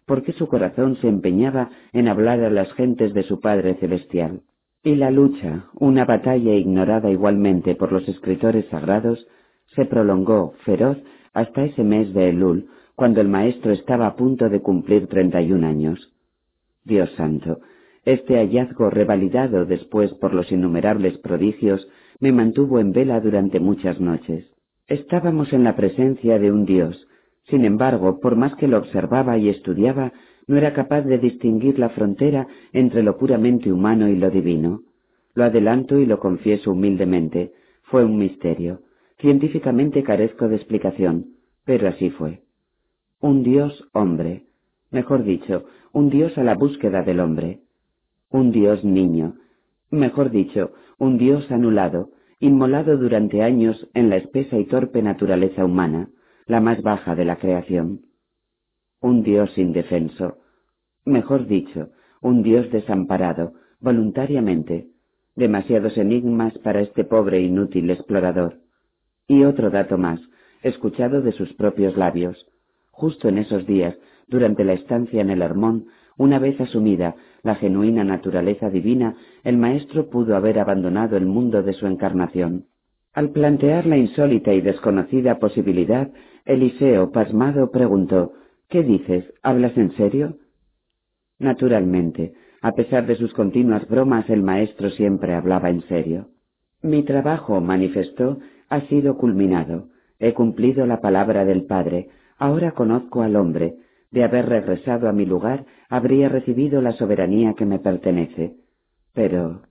¿Por 0.08 0.24
qué 0.24 0.34
su 0.34 0.48
corazón 0.48 0.98
se 1.02 1.08
empeñaba 1.08 1.70
en 1.94 2.08
hablar 2.08 2.40
a 2.44 2.50
las 2.50 2.74
gentes 2.74 3.14
de 3.14 3.22
su 3.22 3.40
Padre 3.40 3.76
Celestial? 3.76 4.42
Y 4.84 4.96
la 4.96 5.12
lucha, 5.12 5.66
una 5.76 6.04
batalla 6.06 6.56
ignorada 6.56 7.12
igualmente 7.12 7.76
por 7.76 7.92
los 7.92 8.10
escritores 8.10 8.66
sagrados, 8.70 9.28
se 9.76 9.86
prolongó, 9.86 10.54
feroz, 10.66 10.98
hasta 11.34 11.64
ese 11.64 11.84
mes 11.84 12.14
de 12.14 12.30
Elul, 12.30 12.68
cuando 12.96 13.22
el 13.22 13.30
maestro 13.30 13.72
estaba 13.72 14.08
a 14.08 14.16
punto 14.16 14.50
de 14.50 14.62
cumplir 14.62 15.08
treinta 15.08 15.42
y 15.42 15.52
un 15.52 15.64
años. 15.64 16.14
Dios 16.84 17.10
santo, 17.16 17.60
este 18.04 18.38
hallazgo 18.38 18.90
revalidado 18.90 19.66
después 19.66 20.14
por 20.16 20.34
los 20.34 20.52
innumerables 20.52 21.18
prodigios 21.20 21.88
me 22.20 22.32
mantuvo 22.32 22.80
en 22.80 22.92
vela 22.92 23.20
durante 23.20 23.60
muchas 23.60 24.00
noches. 24.00 24.52
Estábamos 24.88 25.54
en 25.54 25.64
la 25.64 25.76
presencia 25.76 26.40
de 26.40 26.52
un 26.52 26.66
Dios. 26.66 27.08
Sin 27.44 27.64
embargo, 27.64 28.20
por 28.20 28.36
más 28.36 28.56
que 28.56 28.68
lo 28.68 28.78
observaba 28.78 29.38
y 29.38 29.50
estudiaba, 29.50 30.14
no 30.48 30.58
era 30.58 30.74
capaz 30.74 31.02
de 31.04 31.18
distinguir 31.18 31.80
la 31.80 31.90
frontera 31.90 32.48
entre 32.74 33.04
lo 33.04 33.18
puramente 33.18 33.72
humano 33.72 34.10
y 34.10 34.16
lo 34.16 34.32
divino. 34.32 34.82
Lo 35.34 35.44
adelanto 35.44 36.00
y 36.00 36.06
lo 36.06 36.20
confieso 36.20 36.72
humildemente. 36.72 37.54
Fue 37.84 38.04
un 38.04 38.18
misterio. 38.18 38.82
Científicamente 39.22 40.04
carezco 40.04 40.50
de 40.50 40.58
explicación, 40.58 41.36
pero 41.64 41.88
así 41.88 42.10
fue. 42.10 42.42
Un 43.20 43.44
Dios 43.44 43.88
hombre. 43.94 44.46
Mejor 44.90 45.24
dicho, 45.24 45.66
un 45.94 46.10
Dios 46.10 46.38
a 46.38 46.44
la 46.44 46.56
búsqueda 46.56 47.02
del 47.04 47.22
hombre 47.22 47.62
un 48.32 48.52
Dios 48.52 48.84
niño, 48.84 49.36
mejor 49.90 50.32
dicho, 50.32 50.72
un 50.98 51.18
Dios 51.18 51.52
anulado, 51.52 52.12
inmolado 52.40 52.98
durante 52.98 53.44
años 53.44 53.90
en 53.94 54.10
la 54.10 54.18
espesa 54.18 54.58
y 54.58 54.66
torpe 54.66 55.02
naturaleza 55.02 55.66
humana, 55.66 56.10
la 56.48 56.62
más 56.62 56.82
baja 56.82 57.14
de 57.14 57.26
la 57.26 57.38
creación. 57.38 58.06
Un 59.02 59.24
Dios 59.24 59.58
indefenso, 59.58 60.38
mejor 61.04 61.46
dicho, 61.46 61.90
un 62.22 62.42
Dios 62.42 62.72
desamparado, 62.72 63.54
voluntariamente, 63.82 64.88
demasiados 65.36 65.98
enigmas 65.98 66.58
para 66.60 66.82
este 66.82 67.04
pobre 67.04 67.42
inútil 67.42 67.90
explorador. 67.90 68.61
Y 69.32 69.46
otro 69.46 69.70
dato 69.70 69.98
más, 69.98 70.20
escuchado 70.62 71.22
de 71.22 71.32
sus 71.32 71.54
propios 71.54 71.96
labios. 71.96 72.46
Justo 72.92 73.30
en 73.30 73.38
esos 73.38 73.66
días, 73.66 73.98
durante 74.28 74.66
la 74.66 74.74
estancia 74.74 75.22
en 75.22 75.30
el 75.30 75.42
Hermón, 75.42 75.86
una 76.18 76.38
vez 76.38 76.60
asumida 76.60 77.16
la 77.42 77.56
genuina 77.56 78.04
naturaleza 78.04 78.70
divina, 78.70 79.16
el 79.46 79.56
Maestro 79.56 80.10
pudo 80.10 80.36
haber 80.36 80.60
abandonado 80.60 81.16
el 81.16 81.28
mundo 81.28 81.64
de 81.64 81.72
su 81.72 81.88
encarnación. 81.88 82.66
Al 83.14 83.30
plantear 83.30 83.86
la 83.86 83.96
insólita 83.96 84.54
y 84.54 84.60
desconocida 84.60 85.40
posibilidad 85.40 86.12
Eliseo, 86.44 87.14
pasmado, 87.14 87.72
preguntó, 87.72 88.34
¿Qué 88.68 88.84
dices? 88.84 89.34
¿Hablas 89.44 89.78
en 89.78 89.96
serio? 89.96 90.40
Naturalmente, 91.40 92.34
a 92.62 92.74
pesar 92.74 93.06
de 93.08 93.16
sus 93.16 93.34
continuas 93.34 93.88
bromas, 93.88 94.30
el 94.30 94.44
maestro 94.44 94.90
siempre 94.90 95.36
hablaba 95.36 95.70
en 95.70 95.84
serio. 95.84 96.28
Mi 96.84 97.04
trabajo, 97.04 97.62
manifestó, 97.62 98.40
ha 98.72 98.88
sido 98.88 99.18
culminado. 99.18 99.90
He 100.18 100.34
cumplido 100.34 100.86
la 100.86 101.02
palabra 101.02 101.44
del 101.44 101.66
Padre. 101.66 102.08
Ahora 102.38 102.72
conozco 102.72 103.22
al 103.22 103.36
hombre. 103.36 103.76
De 104.12 104.24
haber 104.24 104.48
regresado 104.48 105.10
a 105.10 105.12
mi 105.12 105.26
lugar, 105.26 105.66
habría 105.90 106.30
recibido 106.30 106.82
la 106.82 106.94
soberanía 106.94 107.54
que 107.54 107.66
me 107.66 107.80
pertenece. 107.80 108.56
Pero... 109.14 109.64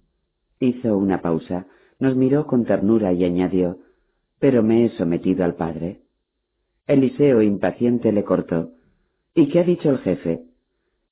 hizo 0.58 0.98
una 0.98 1.22
pausa, 1.22 1.66
nos 1.98 2.14
miró 2.14 2.46
con 2.46 2.66
ternura 2.66 3.12
y 3.14 3.24
añadió, 3.24 3.78
pero 4.38 4.62
me 4.62 4.84
he 4.84 4.90
sometido 4.90 5.44
al 5.44 5.54
Padre. 5.54 6.00
Eliseo, 6.86 7.40
impaciente, 7.40 8.12
le 8.12 8.22
cortó. 8.22 8.72
¿Y 9.34 9.48
qué 9.48 9.60
ha 9.60 9.64
dicho 9.64 9.88
el 9.88 9.98
jefe? 9.98 10.42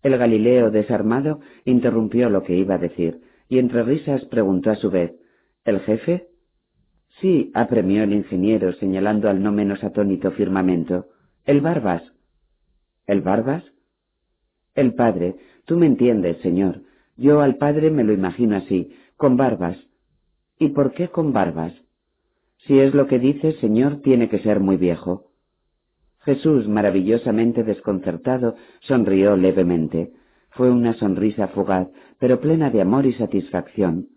El 0.02 0.18
Galileo, 0.18 0.70
desarmado, 0.70 1.41
interrumpió 1.65 2.28
lo 2.28 2.42
que 2.42 2.55
iba 2.55 2.75
a 2.75 2.78
decir, 2.78 3.23
y 3.49 3.58
entre 3.58 3.83
risas 3.83 4.26
preguntó 4.26 4.70
a 4.70 4.76
su 4.76 4.91
vez, 4.91 5.15
¿El 5.65 5.81
jefe? 5.81 6.27
Sí, 7.20 7.50
apremió 7.55 8.05
el 8.05 8.12
ingeniero, 8.12 8.72
señalando 8.74 9.28
al 9.28 9.42
no 9.42 9.50
menos 9.50 9.82
atónito 9.82 10.30
firmamento. 10.32 11.06
El 11.44 11.60
Barbas. 11.60 12.02
¿El 13.06 13.22
Barbas? 13.22 13.64
El 14.74 14.94
padre. 14.94 15.34
Tú 15.64 15.76
me 15.76 15.86
entiendes, 15.86 16.38
señor. 16.38 16.82
Yo 17.16 17.40
al 17.40 17.56
padre 17.56 17.90
me 17.90 18.05
lo 18.05 18.12
imagino 18.12 18.56
así, 18.56 18.92
con 19.16 19.36
barbas. 19.36 19.76
¿Y 20.56 20.68
por 20.68 20.92
qué 20.92 21.08
con 21.08 21.32
barbas? 21.32 21.74
Si 22.58 22.78
es 22.78 22.94
lo 22.94 23.08
que 23.08 23.18
dice, 23.18 23.55
señor, 23.55 24.02
tiene 24.02 24.28
que 24.28 24.38
ser 24.38 24.60
muy 24.60 24.76
viejo. 24.76 25.32
Jesús, 26.20 26.68
maravillosamente 26.68 27.64
desconcertado, 27.64 28.55
sonrió 28.80 29.36
levemente. 29.36 30.12
Fue 30.50 30.70
una 30.70 30.94
sonrisa 30.94 31.48
fugaz, 31.48 31.88
pero 32.20 32.40
plena 32.40 32.70
de 32.70 32.80
amor 32.80 33.06
y 33.06 33.14
satisfacción. 33.14 34.10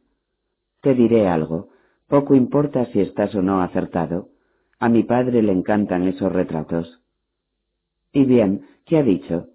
Te 0.81 0.93
diré 0.93 1.27
algo. 1.27 1.70
Poco 2.11 2.35
importa 2.35 2.87
si 2.87 2.99
estás 2.99 3.33
o 3.35 3.41
no 3.41 3.61
acertado. 3.61 4.27
A 4.79 4.89
mi 4.89 5.03
padre 5.03 5.41
le 5.41 5.53
encantan 5.53 6.05
esos 6.09 6.29
retratos. 6.29 7.01
Y 8.11 8.25
bien, 8.25 8.65
¿qué 8.85 8.97
ha 8.97 9.03
dicho? 9.03 9.47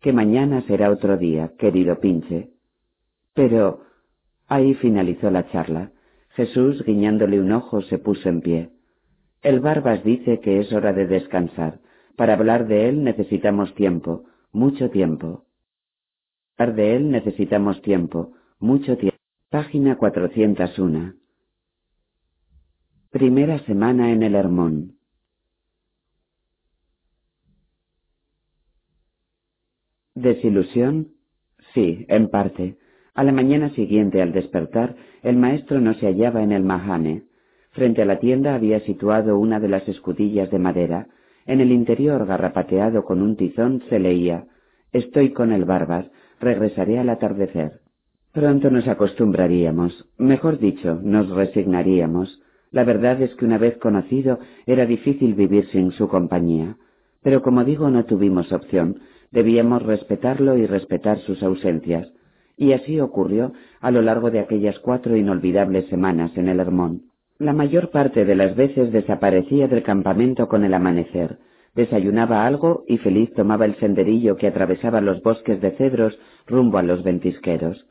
Que 0.00 0.14
mañana 0.14 0.62
será 0.62 0.90
otro 0.90 1.18
día, 1.18 1.52
querido 1.58 2.00
Pinche. 2.00 2.48
Pero... 3.34 3.82
Ahí 4.46 4.72
finalizó 4.76 5.30
la 5.30 5.46
charla. 5.50 5.92
Jesús, 6.30 6.82
guiñándole 6.86 7.38
un 7.38 7.52
ojo, 7.52 7.82
se 7.82 7.98
puso 7.98 8.30
en 8.30 8.40
pie. 8.40 8.70
El 9.42 9.60
Barbas 9.60 10.02
dice 10.02 10.40
que 10.40 10.60
es 10.60 10.72
hora 10.72 10.94
de 10.94 11.06
descansar. 11.06 11.80
Para 12.16 12.32
hablar 12.32 12.66
de 12.66 12.88
él 12.88 13.04
necesitamos 13.04 13.74
tiempo, 13.74 14.24
mucho 14.52 14.88
tiempo. 14.88 15.44
Para 16.56 16.70
hablar 16.70 16.76
de 16.76 16.96
él 16.96 17.10
necesitamos 17.10 17.82
tiempo, 17.82 18.32
mucho 18.58 18.96
tiempo. 18.96 19.18
Página 19.50 19.98
401. 19.98 21.27
Primera 23.18 23.58
semana 23.66 24.12
en 24.12 24.22
el 24.22 24.36
Hermón. 24.36 24.92
¿Desilusión? 30.14 31.08
Sí, 31.74 32.06
en 32.08 32.28
parte. 32.28 32.76
A 33.14 33.24
la 33.24 33.32
mañana 33.32 33.70
siguiente, 33.70 34.22
al 34.22 34.30
despertar, 34.30 34.94
el 35.24 35.36
maestro 35.36 35.80
no 35.80 35.94
se 35.94 36.06
hallaba 36.06 36.44
en 36.44 36.52
el 36.52 36.62
Mahane. 36.62 37.24
Frente 37.72 38.02
a 38.02 38.04
la 38.04 38.20
tienda 38.20 38.54
había 38.54 38.78
situado 38.86 39.36
una 39.36 39.58
de 39.58 39.68
las 39.68 39.88
escudillas 39.88 40.48
de 40.52 40.60
madera. 40.60 41.08
En 41.44 41.60
el 41.60 41.72
interior, 41.72 42.24
garrapateado 42.24 43.04
con 43.04 43.20
un 43.20 43.36
tizón, 43.36 43.82
se 43.88 43.98
leía 43.98 44.44
Estoy 44.92 45.32
con 45.32 45.50
el 45.50 45.64
Barbas, 45.64 46.06
regresaré 46.38 47.00
al 47.00 47.08
atardecer. 47.08 47.80
Pronto 48.30 48.70
nos 48.70 48.86
acostumbraríamos, 48.86 50.08
mejor 50.18 50.60
dicho, 50.60 51.00
nos 51.02 51.28
resignaríamos. 51.30 52.40
La 52.70 52.84
verdad 52.84 53.20
es 53.22 53.34
que 53.36 53.44
una 53.44 53.58
vez 53.58 53.76
conocido 53.78 54.38
era 54.66 54.86
difícil 54.86 55.34
vivir 55.34 55.66
sin 55.68 55.92
su 55.92 56.08
compañía. 56.08 56.76
Pero 57.22 57.42
como 57.42 57.64
digo, 57.64 57.90
no 57.90 58.04
tuvimos 58.04 58.52
opción, 58.52 59.00
debíamos 59.30 59.82
respetarlo 59.82 60.56
y 60.56 60.66
respetar 60.66 61.18
sus 61.20 61.42
ausencias. 61.42 62.08
Y 62.56 62.72
así 62.72 63.00
ocurrió 63.00 63.52
a 63.80 63.90
lo 63.90 64.02
largo 64.02 64.30
de 64.30 64.40
aquellas 64.40 64.78
cuatro 64.80 65.16
inolvidables 65.16 65.86
semanas 65.86 66.36
en 66.36 66.48
el 66.48 66.60
Hermón. 66.60 67.02
La 67.38 67.52
mayor 67.52 67.90
parte 67.90 68.24
de 68.24 68.34
las 68.34 68.56
veces 68.56 68.90
desaparecía 68.92 69.68
del 69.68 69.84
campamento 69.84 70.48
con 70.48 70.64
el 70.64 70.74
amanecer, 70.74 71.38
desayunaba 71.76 72.44
algo 72.44 72.84
y 72.88 72.98
feliz 72.98 73.32
tomaba 73.34 73.64
el 73.64 73.76
senderillo 73.76 74.36
que 74.36 74.48
atravesaba 74.48 75.00
los 75.00 75.22
bosques 75.22 75.60
de 75.60 75.70
cedros 75.72 76.18
rumbo 76.46 76.78
a 76.78 76.82
los 76.82 77.04
ventisqueros. 77.04 77.86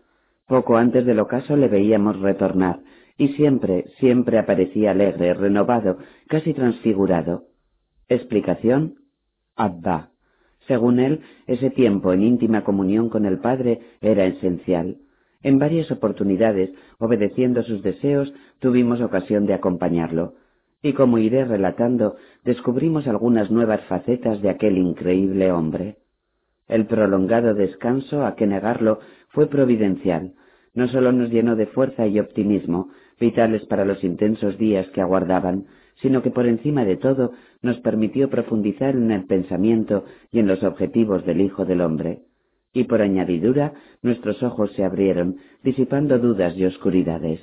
Poco 0.48 0.76
antes 0.76 1.06
del 1.06 1.22
ocaso 1.22 1.56
le 1.56 1.70
veíamos 1.70 2.20
retornar, 2.20 2.82
y 3.18 3.30
siempre, 3.30 3.86
siempre 4.00 4.38
aparecía 4.38 4.92
alegre, 4.92 5.34
renovado, 5.34 5.98
casi 6.28 6.54
transfigurado. 6.54 7.46
¿Explicación? 8.08 8.96
Abba. 9.56 10.12
Según 10.68 11.00
él, 11.00 11.22
ese 11.48 11.70
tiempo 11.70 12.14
en 12.14 12.24
íntima 12.24 12.64
comunión 12.64 13.10
con 13.10 13.26
el 13.26 13.40
Padre 13.40 13.80
era 14.02 14.26
esencial. 14.26 14.98
En 15.42 15.60
varias 15.60 15.90
oportunidades, 15.92 16.72
obedeciendo 17.00 17.64
sus 17.64 17.82
deseos, 17.82 18.34
tuvimos 18.60 19.02
ocasión 19.02 19.46
de 19.46 19.54
acompañarlo, 19.54 20.36
y 20.82 20.94
como 20.94 21.18
iré 21.18 21.46
relatando, 21.46 22.18
descubrimos 22.44 23.08
algunas 23.08 23.50
nuevas 23.50 23.82
facetas 23.86 24.42
de 24.42 24.50
aquel 24.50 24.78
increíble 24.78 25.52
hombre. 25.52 25.98
El 26.68 26.86
prolongado 26.86 27.54
descanso, 27.54 28.26
a 28.26 28.36
que 28.36 28.46
negarlo, 28.46 29.00
fue 29.30 29.48
providencial. 29.48 30.34
No 30.74 30.88
sólo 30.88 31.12
nos 31.12 31.30
llenó 31.30 31.56
de 31.56 31.68
fuerza 31.68 32.08
y 32.08 32.20
optimismo, 32.20 32.90
vitales 33.20 33.66
para 33.66 33.86
los 33.86 34.04
intensos 34.04 34.58
días 34.58 34.88
que 34.90 35.02
aguardaban, 35.02 35.66
sino 36.02 36.22
que 36.22 36.32
por 36.32 36.46
encima 36.46 36.86
de 36.86 36.98
todo 36.98 37.32
nos 37.62 37.80
permitió 37.80 38.30
profundizar 38.30 38.96
en 38.96 39.12
el 39.12 39.26
pensamiento 39.26 40.06
y 40.32 40.40
en 40.40 40.48
los 40.48 40.64
objetivos 40.64 41.26
del 41.26 41.42
Hijo 41.42 41.66
del 41.66 41.82
Hombre 41.82 42.22
y 42.78 42.84
por 42.84 43.02
añadidura 43.02 43.74
nuestros 44.04 44.44
ojos 44.44 44.72
se 44.74 44.84
abrieron, 44.84 45.38
disipando 45.64 46.20
dudas 46.20 46.56
y 46.56 46.66
oscuridades. 46.66 47.42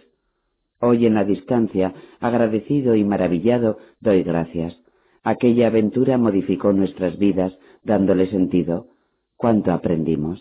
Hoy 0.80 1.06
en 1.06 1.14
la 1.14 1.24
distancia, 1.24 1.92
agradecido 2.20 2.94
y 2.94 3.02
maravillado, 3.04 3.78
doy 4.00 4.22
gracias. 4.22 4.78
Aquella 5.24 5.68
aventura 5.68 6.18
modificó 6.18 6.72
nuestras 6.72 7.18
vidas, 7.18 7.52
dándole 7.82 8.28
sentido. 8.28 8.88
¿Cuánto 9.36 9.72
aprendimos? 9.72 10.40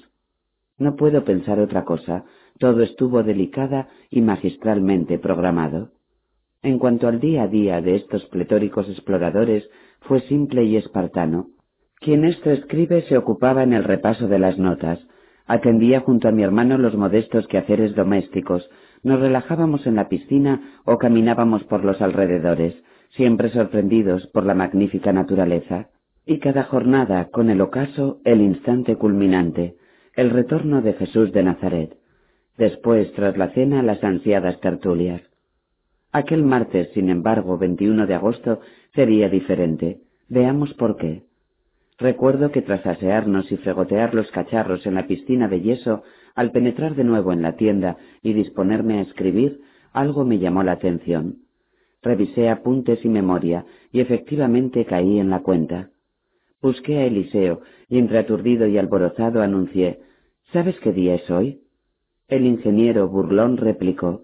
No 0.77 0.95
puedo 0.95 1.23
pensar 1.23 1.59
otra 1.59 1.85
cosa, 1.85 2.25
todo 2.63 2.81
estuvo 2.81 3.23
delicada 3.23 3.89
y 4.09 4.21
magistralmente 4.21 5.19
programado. 5.19 5.89
En 6.61 6.79
cuanto 6.79 7.09
al 7.09 7.19
día 7.19 7.43
a 7.43 7.47
día 7.49 7.81
de 7.81 7.95
estos 7.95 8.25
pletóricos 8.27 8.87
exploradores, 8.87 9.69
fue 9.99 10.21
simple 10.21 10.63
y 10.63 10.77
espartano, 10.77 11.47
quien 11.99 12.23
esto 12.23 12.51
escribe 12.51 13.01
se 13.01 13.17
ocupaba 13.17 13.63
en 13.63 13.73
el 13.73 13.83
repaso 13.83 14.29
de 14.29 14.39
las 14.39 14.57
notas. 14.57 15.05
Atendía 15.45 15.99
junto 15.99 16.29
a 16.29 16.31
mi 16.31 16.41
hermano 16.41 16.77
los 16.77 16.95
modestos 16.95 17.47
quehaceres 17.47 17.95
domésticos. 17.95 18.69
Nos 19.03 19.19
relajábamos 19.19 19.85
en 19.85 19.95
la 19.95 20.07
piscina 20.07 20.79
o 20.85 20.97
caminábamos 20.97 21.65
por 21.65 21.83
los 21.83 22.01
alrededores, 22.01 22.81
siempre 23.09 23.49
sorprendidos 23.49 24.27
por 24.27 24.45
la 24.45 24.53
magnífica 24.53 25.11
naturaleza. 25.11 25.89
Y 26.25 26.39
cada 26.39 26.63
jornada, 26.63 27.27
con 27.29 27.49
el 27.49 27.59
ocaso, 27.59 28.21
el 28.23 28.39
instante 28.39 28.95
culminante, 28.95 29.75
el 30.15 30.29
retorno 30.29 30.81
de 30.81 30.93
Jesús 30.93 31.33
de 31.33 31.43
Nazaret. 31.43 31.97
Después, 32.57 33.11
tras 33.13 33.37
la 33.37 33.49
cena, 33.49 33.81
las 33.81 34.03
ansiadas 34.03 34.59
tertulias. 34.59 35.21
Aquel 36.11 36.43
martes, 36.43 36.89
sin 36.93 37.09
embargo, 37.09 37.57
21 37.57 38.05
de 38.05 38.13
agosto, 38.13 38.59
sería 38.93 39.29
diferente. 39.29 40.01
Veamos 40.29 40.73
por 40.75 40.97
qué. 40.97 41.23
Recuerdo 41.97 42.51
que 42.51 42.61
tras 42.61 42.85
asearnos 42.85 43.51
y 43.51 43.57
fregotear 43.57 44.13
los 44.13 44.29
cacharros 44.31 44.85
en 44.85 44.95
la 44.95 45.07
piscina 45.07 45.47
de 45.47 45.61
yeso, 45.61 46.03
al 46.35 46.51
penetrar 46.51 46.95
de 46.95 47.03
nuevo 47.03 47.33
en 47.33 47.41
la 47.41 47.55
tienda 47.55 47.97
y 48.21 48.33
disponerme 48.33 48.99
a 48.99 49.01
escribir, 49.01 49.61
algo 49.91 50.23
me 50.23 50.37
llamó 50.37 50.63
la 50.63 50.73
atención. 50.73 51.37
Revisé 52.03 52.49
apuntes 52.49 53.03
y 53.05 53.09
memoria, 53.09 53.65
y 53.91 53.99
efectivamente 54.01 54.85
caí 54.85 55.19
en 55.19 55.29
la 55.29 55.41
cuenta. 55.41 55.89
Busqué 56.61 56.99
a 56.99 57.05
Eliseo, 57.05 57.61
y 57.89 57.97
entre 57.97 58.19
aturdido 58.19 58.67
y 58.67 58.77
alborozado 58.77 59.41
anuncié 59.41 59.99
¿Sabes 60.51 60.79
qué 60.81 60.91
día 60.91 61.15
es 61.15 61.29
hoy? 61.31 61.62
El 62.33 62.47
ingeniero 62.47 63.07
burlón 63.09 63.57
replicó 63.57 64.23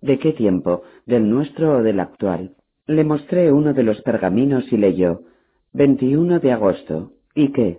¿De 0.00 0.18
qué 0.18 0.32
tiempo? 0.32 0.82
¿Del 1.06 1.30
nuestro 1.30 1.76
o 1.76 1.82
del 1.84 2.00
actual? 2.00 2.56
Le 2.88 3.04
mostré 3.04 3.52
uno 3.52 3.74
de 3.74 3.84
los 3.84 4.02
pergaminos 4.02 4.64
y 4.72 4.76
leyó 4.76 5.20
21 5.72 6.40
de 6.40 6.50
agosto. 6.50 7.12
¿Y 7.32 7.52
qué? 7.52 7.78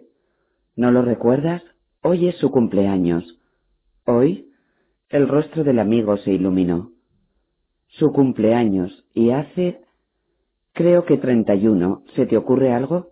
¿No 0.77 0.91
lo 0.91 1.01
recuerdas? 1.01 1.61
Hoy 2.01 2.29
es 2.29 2.37
su 2.37 2.51
cumpleaños. 2.51 3.37
¿Hoy? 4.05 4.49
El 5.09 5.27
rostro 5.27 5.65
del 5.65 5.79
amigo 5.79 6.15
se 6.19 6.31
iluminó. 6.31 6.91
Su 7.87 8.13
cumpleaños. 8.13 9.03
¿Y 9.13 9.31
hace? 9.31 9.81
Creo 10.71 11.03
que 11.03 11.17
treinta 11.17 11.53
y 11.53 11.67
uno. 11.67 12.03
¿Se 12.15 12.25
te 12.25 12.37
ocurre 12.37 12.71
algo? 12.71 13.09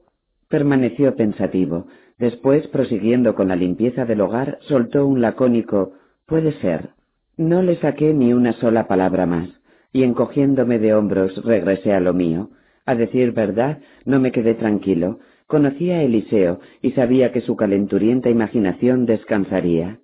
Permaneció 0.47 1.13
pensativo. 1.17 1.87
Después, 2.17 2.65
prosiguiendo 2.67 3.35
con 3.35 3.49
la 3.49 3.57
limpieza 3.57 4.05
del 4.05 4.21
hogar, 4.21 4.59
soltó 4.61 5.05
un 5.05 5.19
lacónico 5.19 5.95
Puede 6.25 6.53
ser. 6.59 6.91
No 7.37 7.61
le 7.61 7.75
saqué 7.77 8.13
ni 8.13 8.33
una 8.33 8.53
sola 8.53 8.87
palabra 8.87 9.25
más, 9.25 9.49
y 9.91 10.03
encogiéndome 10.03 10.79
de 10.79 10.93
hombros 10.93 11.43
regresé 11.43 11.93
a 11.93 11.99
lo 11.99 12.13
mío. 12.13 12.49
A 12.85 12.95
decir 12.95 13.33
verdad, 13.33 13.79
no 14.05 14.19
me 14.19 14.31
quedé 14.31 14.53
tranquilo. 14.55 15.19
Conocía 15.47 15.97
a 15.97 16.03
Eliseo 16.03 16.59
y 16.81 16.91
sabía 16.91 17.31
que 17.31 17.41
su 17.41 17.55
calenturienta 17.55 18.29
imaginación 18.29 19.05
descansaría. 19.05 19.99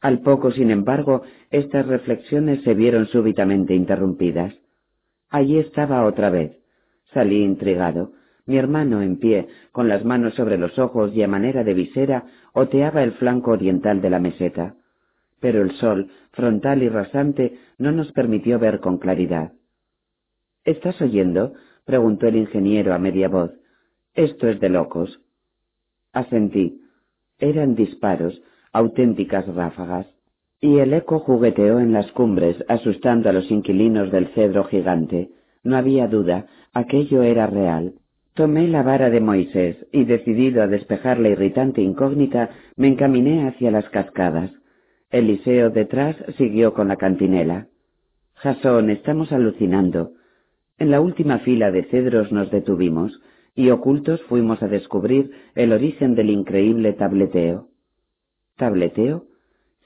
Al 0.00 0.20
poco, 0.20 0.50
sin 0.50 0.70
embargo, 0.70 1.22
estas 1.50 1.86
reflexiones 1.86 2.62
se 2.62 2.74
vieron 2.74 3.06
súbitamente 3.06 3.74
interrumpidas. 3.74 4.54
Allí 5.28 5.58
estaba 5.58 6.04
otra 6.04 6.30
vez. 6.30 6.58
Salí 7.12 7.42
intrigado. 7.42 8.12
Mi 8.46 8.56
hermano, 8.56 9.02
en 9.02 9.18
pie, 9.18 9.48
con 9.70 9.88
las 9.88 10.04
manos 10.04 10.34
sobre 10.34 10.58
los 10.58 10.78
ojos 10.78 11.14
y 11.14 11.22
a 11.22 11.28
manera 11.28 11.62
de 11.64 11.74
visera, 11.74 12.26
oteaba 12.52 13.02
el 13.02 13.12
flanco 13.12 13.52
oriental 13.52 14.00
de 14.00 14.10
la 14.10 14.18
meseta. 14.18 14.76
Pero 15.42 15.60
el 15.60 15.72
sol, 15.72 16.08
frontal 16.30 16.84
y 16.84 16.88
rasante, 16.88 17.58
no 17.76 17.90
nos 17.90 18.12
permitió 18.12 18.60
ver 18.60 18.78
con 18.78 18.98
claridad. 18.98 19.52
¿Estás 20.64 21.02
oyendo? 21.02 21.54
preguntó 21.84 22.28
el 22.28 22.36
ingeniero 22.36 22.94
a 22.94 22.98
media 22.98 23.28
voz. 23.28 23.50
Esto 24.14 24.48
es 24.48 24.60
de 24.60 24.68
locos. 24.68 25.20
Asentí. 26.12 26.80
Eran 27.40 27.74
disparos, 27.74 28.40
auténticas 28.72 29.44
ráfagas. 29.52 30.06
Y 30.60 30.78
el 30.78 30.94
eco 30.94 31.18
jugueteó 31.18 31.80
en 31.80 31.92
las 31.92 32.12
cumbres, 32.12 32.64
asustando 32.68 33.28
a 33.28 33.32
los 33.32 33.50
inquilinos 33.50 34.12
del 34.12 34.28
cedro 34.28 34.62
gigante. 34.62 35.30
No 35.64 35.76
había 35.76 36.06
duda, 36.06 36.46
aquello 36.72 37.24
era 37.24 37.48
real. 37.48 37.94
Tomé 38.34 38.68
la 38.68 38.84
vara 38.84 39.10
de 39.10 39.20
Moisés 39.20 39.88
y, 39.90 40.04
decidido 40.04 40.62
a 40.62 40.68
despejar 40.68 41.18
la 41.18 41.30
irritante 41.30 41.82
incógnita, 41.82 42.50
me 42.76 42.86
encaminé 42.86 43.48
hacia 43.48 43.72
las 43.72 43.88
cascadas. 43.88 44.52
Eliseo 45.12 45.68
detrás 45.68 46.16
siguió 46.38 46.72
con 46.72 46.88
la 46.88 46.96
cantinela. 46.96 47.68
Jasón, 48.32 48.88
estamos 48.88 49.30
alucinando. 49.30 50.12
En 50.78 50.90
la 50.90 51.02
última 51.02 51.40
fila 51.40 51.70
de 51.70 51.84
cedros 51.84 52.32
nos 52.32 52.50
detuvimos 52.50 53.20
y 53.54 53.68
ocultos 53.68 54.22
fuimos 54.22 54.62
a 54.62 54.68
descubrir 54.68 55.30
el 55.54 55.74
origen 55.74 56.14
del 56.14 56.30
increíble 56.30 56.94
tableteo. 56.94 57.68
¿Tableteo? 58.56 59.26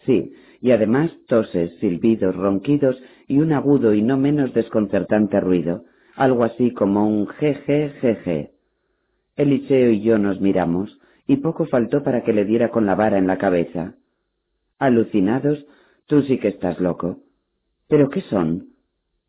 Sí, 0.05 0.33
y 0.61 0.71
además 0.71 1.11
toses, 1.27 1.77
silbidos, 1.81 2.37
ronquidos 2.37 2.97
y 3.27 3.41
un 3.41 3.53
agudo 3.53 3.95
y 3.95 4.03
no 4.03 4.17
menos 4.17 4.55
desconcertante 4.55 5.41
ruido, 5.41 5.87
algo 6.15 6.45
así 6.45 6.71
como 6.71 7.09
un 7.09 7.27
jeje. 7.27 8.53
Eliseo 9.35 9.91
y 9.91 10.03
yo 10.03 10.19
nos 10.19 10.41
miramos, 10.41 11.01
y 11.27 11.39
poco 11.39 11.67
faltó 11.67 12.05
para 12.05 12.23
que 12.23 12.33
le 12.33 12.45
diera 12.45 12.71
con 12.71 12.87
la 12.87 12.95
vara 12.95 13.19
en 13.19 13.27
la 13.27 13.39
cabeza. 13.39 13.97
Alucinados, 14.79 15.65
tú 16.07 16.23
sí 16.23 16.39
que 16.39 16.49
estás 16.49 16.81
loco. 16.81 17.21
¿Pero 17.89 18.11
qué 18.11 18.21
son? 18.23 18.69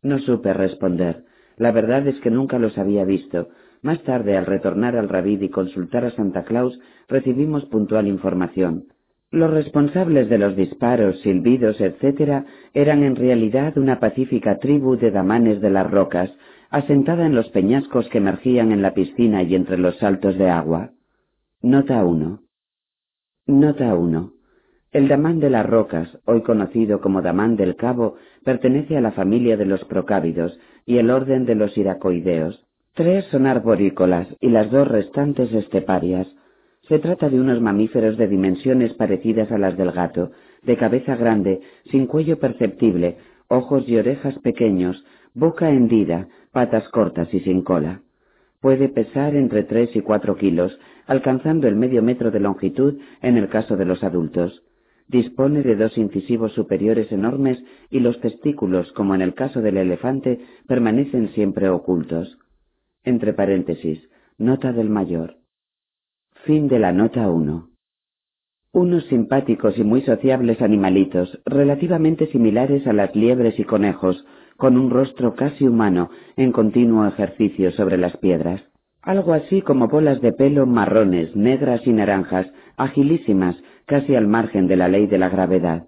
No 0.02 0.18
supe 0.18 0.52
responder. 0.52 1.24
La 1.56 1.72
verdad 1.72 2.06
es 2.06 2.20
que 2.20 2.30
nunca 2.30 2.58
los 2.58 2.76
había 2.76 3.04
visto. 3.04 3.48
Más 3.82 4.02
tarde, 4.02 4.36
al 4.36 4.46
retornar 4.46 4.96
al 4.96 5.08
Rabid 5.08 5.40
y 5.40 5.48
consultar 5.48 6.04
a 6.04 6.10
Santa 6.10 6.44
Claus, 6.44 6.78
recibimos 7.08 7.64
puntual 7.66 8.06
información. 8.06 8.84
Los 9.30 9.50
responsables 9.50 10.28
de 10.28 10.38
los 10.38 10.56
disparos, 10.56 11.20
silbidos, 11.20 11.80
etc., 11.80 12.46
eran 12.74 13.02
en 13.02 13.16
realidad 13.16 13.76
una 13.76 14.00
pacífica 14.00 14.58
tribu 14.58 14.96
de 14.96 15.10
damanes 15.10 15.60
de 15.60 15.70
las 15.70 15.90
rocas, 15.90 16.30
asentada 16.70 17.26
en 17.26 17.34
los 17.34 17.48
peñascos 17.50 18.08
que 18.08 18.18
emergían 18.18 18.72
en 18.72 18.82
la 18.82 18.94
piscina 18.94 19.42
y 19.42 19.54
entre 19.54 19.78
los 19.78 19.96
saltos 19.98 20.36
de 20.38 20.48
agua. 20.48 20.90
Nota 21.62 22.04
1. 22.04 22.40
Nota 23.46 23.94
1. 23.94 24.37
El 24.90 25.06
damán 25.06 25.38
de 25.38 25.50
las 25.50 25.66
rocas, 25.66 26.18
hoy 26.24 26.40
conocido 26.40 27.02
como 27.02 27.20
damán 27.20 27.56
del 27.56 27.76
cabo, 27.76 28.14
pertenece 28.42 28.96
a 28.96 29.02
la 29.02 29.12
familia 29.12 29.58
de 29.58 29.66
los 29.66 29.84
procávidos 29.84 30.58
y 30.86 30.96
el 30.96 31.10
orden 31.10 31.44
de 31.44 31.54
los 31.54 31.76
iracoideos. 31.76 32.66
Tres 32.94 33.26
son 33.26 33.46
arborícolas 33.46 34.28
y 34.40 34.48
las 34.48 34.70
dos 34.70 34.88
restantes 34.88 35.52
esteparias. 35.52 36.26
Se 36.88 36.98
trata 37.00 37.28
de 37.28 37.38
unos 37.38 37.60
mamíferos 37.60 38.16
de 38.16 38.28
dimensiones 38.28 38.94
parecidas 38.94 39.52
a 39.52 39.58
las 39.58 39.76
del 39.76 39.92
gato, 39.92 40.30
de 40.62 40.78
cabeza 40.78 41.16
grande, 41.16 41.60
sin 41.90 42.06
cuello 42.06 42.38
perceptible, 42.38 43.18
ojos 43.48 43.86
y 43.86 43.98
orejas 43.98 44.38
pequeños, 44.38 45.04
boca 45.34 45.68
hendida, 45.68 46.28
patas 46.50 46.88
cortas 46.88 47.32
y 47.34 47.40
sin 47.40 47.60
cola. 47.60 48.00
Puede 48.62 48.88
pesar 48.88 49.36
entre 49.36 49.64
tres 49.64 49.94
y 49.94 50.00
cuatro 50.00 50.36
kilos, 50.36 50.78
alcanzando 51.06 51.68
el 51.68 51.76
medio 51.76 52.02
metro 52.02 52.30
de 52.30 52.40
longitud 52.40 52.98
en 53.20 53.36
el 53.36 53.50
caso 53.50 53.76
de 53.76 53.84
los 53.84 54.02
adultos. 54.02 54.62
Dispone 55.08 55.62
de 55.62 55.74
dos 55.74 55.96
incisivos 55.96 56.52
superiores 56.52 57.10
enormes 57.10 57.58
y 57.88 58.00
los 58.00 58.20
testículos, 58.20 58.92
como 58.92 59.14
en 59.14 59.22
el 59.22 59.32
caso 59.32 59.62
del 59.62 59.78
elefante, 59.78 60.38
permanecen 60.66 61.30
siempre 61.30 61.70
ocultos. 61.70 62.38
Entre 63.04 63.32
paréntesis, 63.32 64.06
nota 64.36 64.72
del 64.74 64.90
mayor. 64.90 65.36
Fin 66.44 66.68
de 66.68 66.78
la 66.78 66.92
nota 66.92 67.30
1. 67.30 67.70
Unos 68.72 69.04
simpáticos 69.06 69.78
y 69.78 69.82
muy 69.82 70.02
sociables 70.02 70.60
animalitos, 70.60 71.40
relativamente 71.46 72.26
similares 72.26 72.86
a 72.86 72.92
las 72.92 73.16
liebres 73.16 73.58
y 73.58 73.64
conejos, 73.64 74.26
con 74.58 74.76
un 74.76 74.90
rostro 74.90 75.34
casi 75.34 75.66
humano 75.66 76.10
en 76.36 76.52
continuo 76.52 77.06
ejercicio 77.06 77.70
sobre 77.72 77.96
las 77.96 78.14
piedras. 78.18 78.62
Algo 79.00 79.32
así 79.32 79.62
como 79.62 79.88
bolas 79.88 80.20
de 80.20 80.32
pelo 80.32 80.66
marrones, 80.66 81.34
negras 81.34 81.86
y 81.86 81.92
naranjas, 81.92 82.46
agilísimas, 82.76 83.56
casi 83.88 84.14
al 84.14 84.28
margen 84.28 84.68
de 84.68 84.76
la 84.76 84.86
ley 84.86 85.06
de 85.06 85.18
la 85.18 85.30
gravedad. 85.30 85.86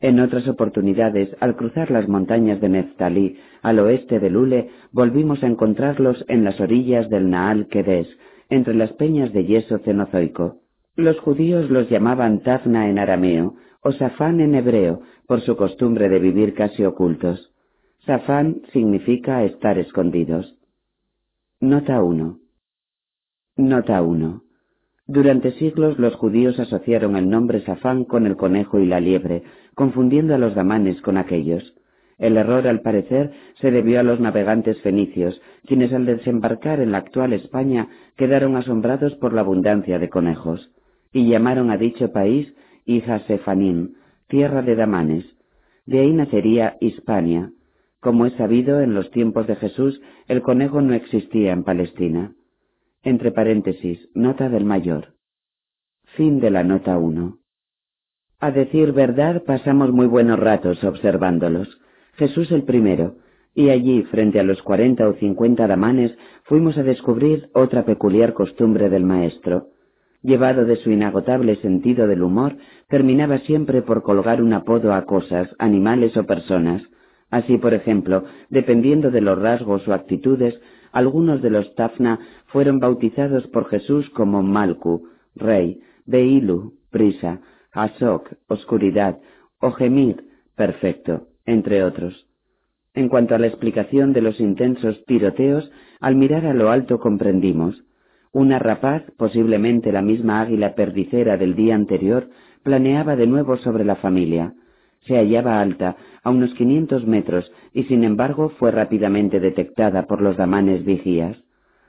En 0.00 0.20
otras 0.20 0.46
oportunidades, 0.46 1.36
al 1.40 1.56
cruzar 1.56 1.90
las 1.90 2.08
montañas 2.08 2.60
de 2.60 2.68
Neftalí, 2.68 3.38
al 3.60 3.80
oeste 3.80 4.20
de 4.20 4.30
Lule, 4.30 4.70
volvimos 4.92 5.42
a 5.42 5.48
encontrarlos 5.48 6.24
en 6.28 6.44
las 6.44 6.60
orillas 6.60 7.10
del 7.10 7.28
Naal 7.30 7.66
Kedes, 7.66 8.06
entre 8.50 8.74
las 8.74 8.92
peñas 8.92 9.32
de 9.32 9.46
yeso 9.46 9.78
cenozoico. 9.78 10.60
Los 10.94 11.18
judíos 11.18 11.70
los 11.70 11.90
llamaban 11.90 12.40
Tafna 12.40 12.88
en 12.88 13.00
arameo 13.00 13.56
o 13.82 13.90
Safán 13.92 14.40
en 14.40 14.54
hebreo, 14.54 15.02
por 15.26 15.40
su 15.40 15.56
costumbre 15.56 16.08
de 16.08 16.20
vivir 16.20 16.54
casi 16.54 16.84
ocultos. 16.84 17.52
Safán 18.06 18.62
significa 18.72 19.42
estar 19.42 19.76
escondidos. 19.78 20.56
Nota 21.60 22.00
1. 22.00 22.38
Nota 23.56 24.02
1. 24.02 24.43
Durante 25.06 25.52
siglos 25.52 25.98
los 25.98 26.14
judíos 26.14 26.58
asociaron 26.58 27.16
el 27.16 27.28
nombre 27.28 27.60
Safán 27.60 28.04
con 28.04 28.26
el 28.26 28.36
conejo 28.36 28.78
y 28.78 28.86
la 28.86 29.00
liebre, 29.00 29.42
confundiendo 29.74 30.34
a 30.34 30.38
los 30.38 30.54
damanes 30.54 31.00
con 31.02 31.18
aquellos. 31.18 31.74
El 32.16 32.36
error, 32.38 32.66
al 32.66 32.80
parecer, 32.80 33.32
se 33.60 33.70
debió 33.70 34.00
a 34.00 34.02
los 34.02 34.18
navegantes 34.18 34.80
fenicios, 34.80 35.42
quienes 35.66 35.92
al 35.92 36.06
desembarcar 36.06 36.80
en 36.80 36.92
la 36.92 36.98
actual 36.98 37.34
España 37.34 37.88
quedaron 38.16 38.56
asombrados 38.56 39.14
por 39.16 39.34
la 39.34 39.42
abundancia 39.42 39.98
de 39.98 40.08
conejos, 40.08 40.70
y 41.12 41.28
llamaron 41.28 41.70
a 41.70 41.76
dicho 41.76 42.10
país 42.12 42.54
Sefanín, 43.26 43.96
tierra 44.28 44.62
de 44.62 44.76
damanes. 44.76 45.24
De 45.86 46.00
ahí 46.00 46.12
nacería 46.12 46.76
Hispania. 46.80 47.50
Como 48.00 48.26
es 48.26 48.32
sabido, 48.34 48.80
en 48.80 48.94
los 48.94 49.10
tiempos 49.10 49.46
de 49.46 49.56
Jesús 49.56 50.00
el 50.28 50.40
conejo 50.42 50.80
no 50.80 50.94
existía 50.94 51.52
en 51.52 51.64
Palestina. 51.64 52.32
Entre 53.04 53.32
paréntesis, 53.32 54.08
nota 54.14 54.48
del 54.48 54.64
mayor. 54.64 55.08
Fin 56.16 56.40
de 56.40 56.50
la 56.50 56.64
nota 56.64 56.96
1. 56.96 57.36
A 58.40 58.50
decir 58.50 58.92
verdad, 58.92 59.42
pasamos 59.44 59.92
muy 59.92 60.06
buenos 60.06 60.38
ratos 60.38 60.82
observándolos. 60.82 61.68
Jesús 62.14 62.50
el 62.50 62.62
primero, 62.62 63.16
y 63.54 63.68
allí, 63.68 64.04
frente 64.04 64.40
a 64.40 64.42
los 64.42 64.62
cuarenta 64.62 65.06
o 65.06 65.12
cincuenta 65.14 65.66
damanes, 65.66 66.16
fuimos 66.44 66.78
a 66.78 66.82
descubrir 66.82 67.50
otra 67.52 67.84
peculiar 67.84 68.32
costumbre 68.32 68.88
del 68.88 69.04
maestro. 69.04 69.66
Llevado 70.22 70.64
de 70.64 70.76
su 70.76 70.90
inagotable 70.90 71.56
sentido 71.56 72.06
del 72.06 72.22
humor, 72.22 72.56
terminaba 72.88 73.36
siempre 73.40 73.82
por 73.82 74.02
colgar 74.02 74.42
un 74.42 74.54
apodo 74.54 74.94
a 74.94 75.04
cosas, 75.04 75.54
animales 75.58 76.16
o 76.16 76.24
personas. 76.24 76.82
Así, 77.30 77.58
por 77.58 77.74
ejemplo, 77.74 78.24
dependiendo 78.48 79.10
de 79.10 79.20
los 79.20 79.38
rasgos 79.38 79.86
o 79.88 79.92
actitudes, 79.92 80.58
algunos 80.94 81.42
de 81.42 81.50
los 81.50 81.74
Tafna 81.74 82.18
fueron 82.46 82.80
bautizados 82.80 83.46
por 83.48 83.68
Jesús 83.68 84.08
como 84.10 84.42
Malku, 84.42 85.08
rey, 85.34 85.80
Beilu, 86.06 86.74
prisa, 86.90 87.40
Asok, 87.72 88.32
oscuridad, 88.48 89.18
o 89.60 89.72
Gemir, 89.72 90.24
perfecto 90.56 91.26
entre 91.46 91.84
otros. 91.84 92.26
En 92.94 93.08
cuanto 93.08 93.34
a 93.34 93.38
la 93.38 93.48
explicación 93.48 94.12
de 94.12 94.22
los 94.22 94.40
intensos 94.40 95.04
tiroteos, 95.06 95.70
al 96.00 96.14
mirar 96.14 96.46
a 96.46 96.54
lo 96.54 96.70
alto 96.70 97.00
comprendimos. 97.00 97.84
Una 98.32 98.58
rapaz, 98.58 99.02
posiblemente 99.16 99.92
la 99.92 100.02
misma 100.02 100.40
águila 100.40 100.74
perdicera 100.74 101.36
del 101.36 101.54
día 101.54 101.74
anterior, 101.74 102.28
planeaba 102.62 103.16
de 103.16 103.26
nuevo 103.26 103.56
sobre 103.58 103.84
la 103.84 103.96
familia. 103.96 104.54
Se 105.06 105.16
hallaba 105.16 105.60
alta, 105.60 105.96
a 106.22 106.30
unos 106.30 106.54
quinientos 106.54 107.06
metros, 107.06 107.50
y 107.72 107.84
sin 107.84 108.04
embargo 108.04 108.50
fue 108.58 108.70
rápidamente 108.70 109.40
detectada 109.40 110.06
por 110.06 110.22
los 110.22 110.36
damanes 110.36 110.84
vigías. 110.84 111.36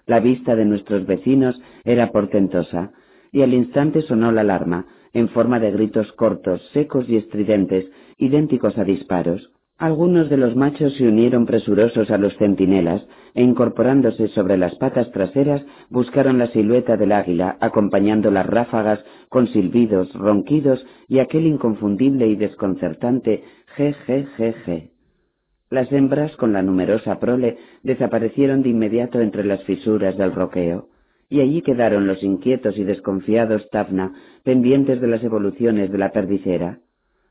La 0.06 0.20
vista 0.20 0.56
de 0.56 0.66
nuestros 0.66 1.06
vecinos 1.06 1.60
era 1.84 2.12
portentosa, 2.12 2.92
y 3.32 3.42
al 3.42 3.54
instante 3.54 4.02
sonó 4.02 4.32
la 4.32 4.42
alarma, 4.42 4.86
en 5.14 5.30
forma 5.30 5.60
de 5.60 5.72
gritos 5.72 6.12
cortos, 6.14 6.62
secos 6.74 7.10
y 7.10 7.16
estridentes, 7.16 7.86
idénticos 8.18 8.78
a 8.78 8.84
disparos. 8.84 9.55
Algunos 9.78 10.30
de 10.30 10.38
los 10.38 10.56
machos 10.56 10.94
se 10.96 11.06
unieron 11.06 11.46
presurosos 11.46 12.10
a 12.10 12.18
los 12.18 12.34
centinelas 12.38 13.06
e 13.34 13.44
incorporándose 13.44 14.30
sobre 14.30 14.58
las 14.58 14.74
patas 14.76 15.12
traseras 15.12 15.66
buscaron 15.90 16.38
la 16.38 16.48
silueta 16.48 16.96
del 16.96 17.12
águila 17.12 17.58
acompañando 17.60 18.32
las 18.32 18.46
ráfagas 18.46 19.04
con 19.28 19.48
silbidos, 19.48 20.14
ronquidos 20.14 20.86
y 21.10 21.20
aquel 21.20 21.46
inconfundible 21.46 22.26
y 22.28 22.38
desconcertante 22.38 23.44
je, 23.76 24.92
Las 25.70 25.92
hembras 25.92 26.34
con 26.38 26.54
la 26.54 26.62
numerosa 26.62 27.20
prole 27.20 27.58
desaparecieron 27.84 28.64
de 28.64 28.70
inmediato 28.70 29.20
entre 29.20 29.44
las 29.44 29.62
fisuras 29.66 30.18
del 30.18 30.32
roqueo 30.32 30.88
y 31.30 31.42
allí 31.42 31.62
quedaron 31.62 32.08
los 32.08 32.24
inquietos 32.24 32.78
y 32.78 32.86
desconfiados 32.86 33.70
Tafna 33.72 34.14
pendientes 34.44 35.02
de 35.02 35.08
las 35.08 35.22
evoluciones 35.22 35.92
de 35.92 35.98
la 35.98 36.12
perdicera. 36.12 36.80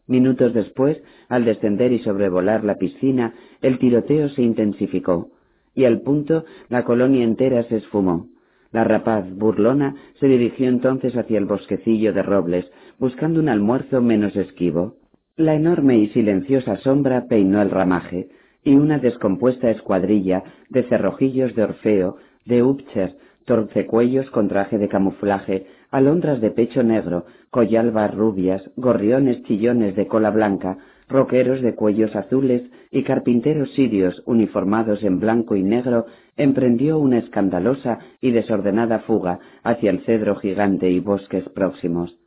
Minutos 0.06 0.52
después, 0.52 1.02
al 1.28 1.44
descender 1.44 1.92
y 1.92 2.00
sobrevolar 2.00 2.64
la 2.64 2.76
piscina, 2.76 3.34
el 3.62 3.78
tiroteo 3.78 4.28
se 4.28 4.42
intensificó, 4.42 5.30
y 5.74 5.84
al 5.84 6.02
punto 6.02 6.44
la 6.68 6.84
colonia 6.84 7.24
entera 7.24 7.62
se 7.64 7.76
esfumó. 7.76 8.28
La 8.70 8.84
rapaz 8.84 9.24
burlona 9.34 9.94
se 10.20 10.26
dirigió 10.26 10.68
entonces 10.68 11.16
hacia 11.16 11.38
el 11.38 11.46
bosquecillo 11.46 12.12
de 12.12 12.22
robles, 12.22 12.70
buscando 12.98 13.40
un 13.40 13.48
almuerzo 13.48 14.02
menos 14.02 14.36
esquivo. 14.36 14.96
La 15.36 15.54
enorme 15.54 15.98
y 15.98 16.08
silenciosa 16.08 16.76
sombra 16.78 17.26
peinó 17.28 17.62
el 17.62 17.70
ramaje, 17.70 18.28
y 18.62 18.74
una 18.74 18.98
descompuesta 18.98 19.70
escuadrilla 19.70 20.42
de 20.70 20.82
cerrojillos 20.84 21.54
de 21.54 21.62
Orfeo, 21.62 22.16
de 22.44 22.62
Upcher, 22.62 23.16
torcecuellos 23.44 24.30
con 24.30 24.48
traje 24.48 24.78
de 24.78 24.88
camuflaje, 24.88 25.66
alondras 25.94 26.40
de 26.40 26.50
pecho 26.50 26.82
negro, 26.82 27.24
collalbas 27.50 28.12
rubias, 28.12 28.68
gorriones 28.74 29.44
chillones 29.44 29.94
de 29.94 30.08
cola 30.08 30.30
blanca, 30.30 30.78
roqueros 31.08 31.62
de 31.62 31.76
cuellos 31.76 32.16
azules 32.16 32.62
y 32.90 33.04
carpinteros 33.04 33.72
sirios 33.74 34.20
uniformados 34.26 35.04
en 35.04 35.20
blanco 35.20 35.54
y 35.54 35.62
negro, 35.62 36.06
emprendió 36.36 36.98
una 36.98 37.18
escandalosa 37.18 38.00
y 38.20 38.32
desordenada 38.32 38.98
fuga 39.06 39.38
hacia 39.62 39.90
el 39.90 40.00
cedro 40.00 40.34
gigante 40.34 40.90
y 40.90 40.98
bosques 40.98 41.48
próximos. 41.50 42.18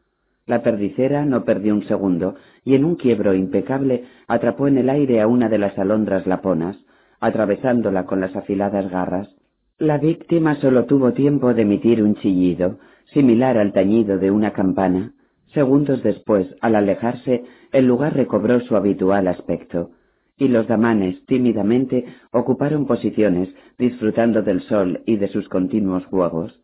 La 0.46 0.64
perdicera 0.64 1.26
no 1.26 1.44
perdió 1.44 1.74
un 1.74 1.84
segundo 1.90 2.36
y 2.64 2.76
en 2.76 2.86
un 2.86 2.96
quiebro 2.96 3.34
impecable 3.34 4.06
atrapó 4.30 4.70
en 4.70 4.78
el 4.78 4.90
aire 4.90 5.20
a 5.20 5.28
una 5.28 5.50
de 5.50 5.58
las 5.58 5.78
alondras 5.78 6.26
laponas, 6.26 6.78
atravesándola 7.20 8.06
con 8.06 8.22
las 8.22 8.34
afiladas 8.34 8.90
garras. 8.90 9.28
La 9.80 10.00
víctima 10.00 10.56
solo 10.56 10.86
tuvo 10.86 11.14
tiempo 11.14 11.54
de 11.54 11.62
emitir 11.62 12.02
un 12.02 12.16
chillido, 12.16 12.80
similar 13.14 13.60
al 13.60 13.74
tañido 13.74 14.18
de 14.18 14.32
una 14.32 14.52
campana. 14.52 15.14
Segundos 15.54 16.02
después, 16.02 16.48
al 16.62 16.76
alejarse, 16.76 17.44
el 17.72 17.86
lugar 17.86 18.16
recobró 18.16 18.60
su 18.62 18.76
habitual 18.76 19.28
aspecto, 19.28 19.92
y 20.36 20.48
los 20.48 20.68
damanes 20.68 21.24
tímidamente 21.28 22.06
ocuparon 22.32 22.88
posiciones, 22.88 23.54
disfrutando 23.78 24.42
del 24.42 24.62
sol 24.62 25.04
y 25.06 25.18
de 25.18 25.28
sus 25.28 25.48
continuos 25.48 26.04
juegos. 26.08 26.60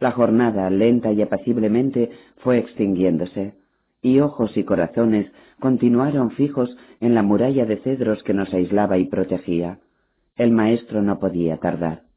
La 0.00 0.10
jornada, 0.10 0.68
lenta 0.70 1.12
y 1.12 1.22
apaciblemente, 1.22 2.10
fue 2.38 2.58
extinguiéndose, 2.58 3.54
y 4.02 4.18
ojos 4.18 4.56
y 4.56 4.64
corazones 4.64 5.30
continuaron 5.60 6.32
fijos 6.32 6.76
en 6.98 7.14
la 7.14 7.22
muralla 7.22 7.64
de 7.64 7.76
cedros 7.76 8.24
que 8.24 8.34
nos 8.34 8.52
aislaba 8.52 8.98
y 8.98 9.04
protegía. 9.04 9.78
El 10.34 10.50
maestro 10.50 11.00
no 11.00 11.20
podía 11.20 11.58
tardar. 11.58 12.09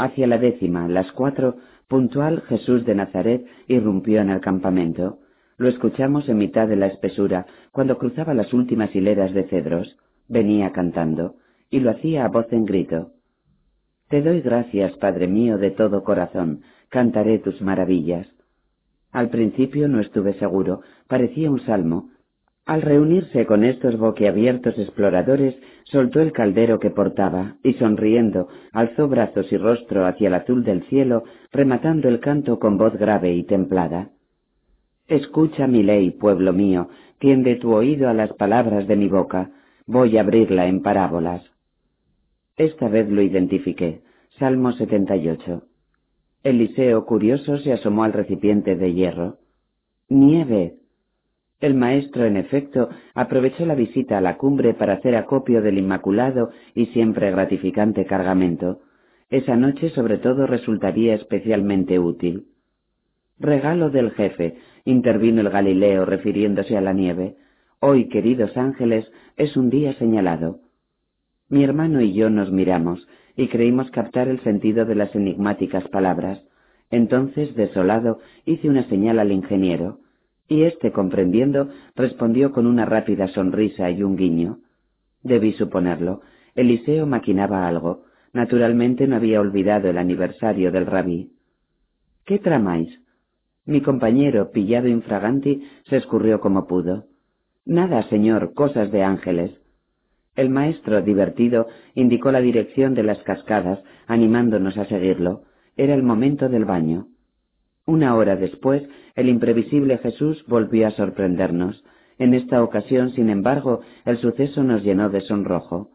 Hacia 0.00 0.26
la 0.26 0.38
décima, 0.38 0.88
las 0.88 1.12
cuatro, 1.12 1.56
puntual 1.86 2.40
Jesús 2.48 2.86
de 2.86 2.94
Nazaret 2.94 3.44
irrumpió 3.68 4.22
en 4.22 4.30
el 4.30 4.40
campamento. 4.40 5.18
Lo 5.58 5.68
escuchamos 5.68 6.26
en 6.30 6.38
mitad 6.38 6.66
de 6.68 6.76
la 6.76 6.86
espesura, 6.86 7.44
cuando 7.70 7.98
cruzaba 7.98 8.32
las 8.32 8.54
últimas 8.54 8.96
hileras 8.96 9.34
de 9.34 9.44
cedros. 9.48 9.98
Venía 10.26 10.72
cantando, 10.72 11.34
y 11.68 11.80
lo 11.80 11.90
hacía 11.90 12.24
a 12.24 12.28
voz 12.28 12.50
en 12.50 12.64
grito. 12.64 13.10
Te 14.08 14.22
doy 14.22 14.40
gracias, 14.40 14.96
Padre 14.96 15.28
mío, 15.28 15.58
de 15.58 15.70
todo 15.70 16.02
corazón, 16.02 16.62
cantaré 16.88 17.38
tus 17.38 17.60
maravillas. 17.60 18.26
Al 19.12 19.28
principio 19.28 19.86
no 19.86 20.00
estuve 20.00 20.32
seguro, 20.38 20.80
parecía 21.08 21.50
un 21.50 21.60
salmo, 21.60 22.08
al 22.66 22.82
reunirse 22.82 23.46
con 23.46 23.64
estos 23.64 23.98
boquiabiertos 23.98 24.78
exploradores, 24.78 25.56
soltó 25.84 26.20
el 26.20 26.32
caldero 26.32 26.78
que 26.78 26.90
portaba 26.90 27.56
y 27.64 27.72
sonriendo 27.74 28.48
alzó 28.72 29.08
brazos 29.08 29.50
y 29.52 29.56
rostro 29.56 30.06
hacia 30.06 30.28
el 30.28 30.34
azul 30.34 30.62
del 30.62 30.82
cielo, 30.84 31.24
rematando 31.52 32.08
el 32.08 32.20
canto 32.20 32.58
con 32.58 32.78
voz 32.78 32.96
grave 32.96 33.34
y 33.34 33.42
templada. 33.44 34.10
Escucha 35.08 35.66
mi 35.66 35.82
ley, 35.82 36.12
pueblo 36.12 36.52
mío, 36.52 36.88
tiende 37.18 37.56
tu 37.56 37.74
oído 37.74 38.08
a 38.08 38.14
las 38.14 38.32
palabras 38.34 38.86
de 38.86 38.96
mi 38.96 39.08
boca, 39.08 39.50
voy 39.86 40.16
a 40.16 40.20
abrirla 40.20 40.66
en 40.68 40.82
parábolas. 40.82 41.42
Esta 42.56 42.88
vez 42.88 43.08
lo 43.08 43.22
identifiqué. 43.22 44.02
Salmo 44.38 44.72
78. 44.72 45.62
Eliseo, 46.42 47.04
curioso, 47.04 47.58
se 47.58 47.72
asomó 47.72 48.04
al 48.04 48.12
recipiente 48.12 48.76
de 48.76 48.94
hierro. 48.94 49.38
Nieve, 50.08 50.76
el 51.60 51.74
maestro, 51.74 52.24
en 52.24 52.38
efecto, 52.38 52.88
aprovechó 53.14 53.66
la 53.66 53.74
visita 53.74 54.16
a 54.16 54.22
la 54.22 54.38
cumbre 54.38 54.72
para 54.72 54.94
hacer 54.94 55.14
acopio 55.14 55.60
del 55.60 55.78
inmaculado 55.78 56.50
y 56.74 56.86
siempre 56.86 57.30
gratificante 57.30 58.06
cargamento. 58.06 58.80
Esa 59.28 59.56
noche 59.56 59.90
sobre 59.90 60.18
todo 60.18 60.46
resultaría 60.46 61.14
especialmente 61.14 61.98
útil. 61.98 62.46
Regalo 63.38 63.90
del 63.90 64.10
jefe, 64.12 64.56
intervino 64.84 65.42
el 65.42 65.50
Galileo 65.50 66.06
refiriéndose 66.06 66.76
a 66.78 66.80
la 66.80 66.94
nieve. 66.94 67.36
Hoy, 67.78 68.08
queridos 68.08 68.56
ángeles, 68.56 69.10
es 69.36 69.56
un 69.56 69.68
día 69.68 69.92
señalado. 69.94 70.60
Mi 71.48 71.62
hermano 71.62 72.00
y 72.00 72.14
yo 72.14 72.30
nos 72.30 72.50
miramos 72.50 73.06
y 73.36 73.48
creímos 73.48 73.90
captar 73.90 74.28
el 74.28 74.40
sentido 74.40 74.86
de 74.86 74.94
las 74.94 75.14
enigmáticas 75.14 75.86
palabras. 75.88 76.42
Entonces, 76.90 77.54
desolado, 77.54 78.18
hice 78.46 78.68
una 78.68 78.88
señal 78.88 79.18
al 79.18 79.30
ingeniero 79.30 79.98
y 80.50 80.64
éste, 80.64 80.90
comprendiendo, 80.90 81.70
respondió 81.94 82.50
con 82.50 82.66
una 82.66 82.84
rápida 82.84 83.28
sonrisa 83.28 83.88
y 83.88 84.02
un 84.02 84.16
guiño. 84.16 84.58
Debí 85.22 85.52
suponerlo. 85.52 86.22
Eliseo 86.56 87.06
maquinaba 87.06 87.68
algo. 87.68 88.02
Naturalmente 88.32 89.06
no 89.06 89.14
había 89.14 89.40
olvidado 89.40 89.88
el 89.88 89.96
aniversario 89.96 90.72
del 90.72 90.86
rabí. 90.86 91.30
¿Qué 92.26 92.40
tramáis? 92.40 93.00
Mi 93.64 93.80
compañero, 93.80 94.50
pillado 94.50 94.88
infraganti, 94.88 95.62
se 95.88 95.98
escurrió 95.98 96.40
como 96.40 96.66
pudo. 96.66 97.04
Nada, 97.64 98.02
señor, 98.08 98.52
cosas 98.52 98.90
de 98.90 99.04
ángeles. 99.04 99.52
El 100.34 100.50
maestro, 100.50 101.00
divertido, 101.00 101.68
indicó 101.94 102.32
la 102.32 102.40
dirección 102.40 102.94
de 102.94 103.04
las 103.04 103.22
cascadas, 103.22 103.78
animándonos 104.08 104.76
a 104.78 104.86
seguirlo. 104.86 105.44
Era 105.76 105.94
el 105.94 106.02
momento 106.02 106.48
del 106.48 106.64
baño. 106.64 107.06
Una 107.90 108.14
hora 108.14 108.36
después, 108.36 108.88
el 109.16 109.28
imprevisible 109.28 109.98
Jesús 109.98 110.44
volvió 110.46 110.86
a 110.86 110.92
sorprendernos. 110.92 111.82
En 112.18 112.34
esta 112.34 112.62
ocasión, 112.62 113.10
sin 113.14 113.28
embargo, 113.28 113.80
el 114.04 114.18
suceso 114.18 114.62
nos 114.62 114.84
llenó 114.84 115.10
de 115.10 115.22
sonrojo. 115.22 115.90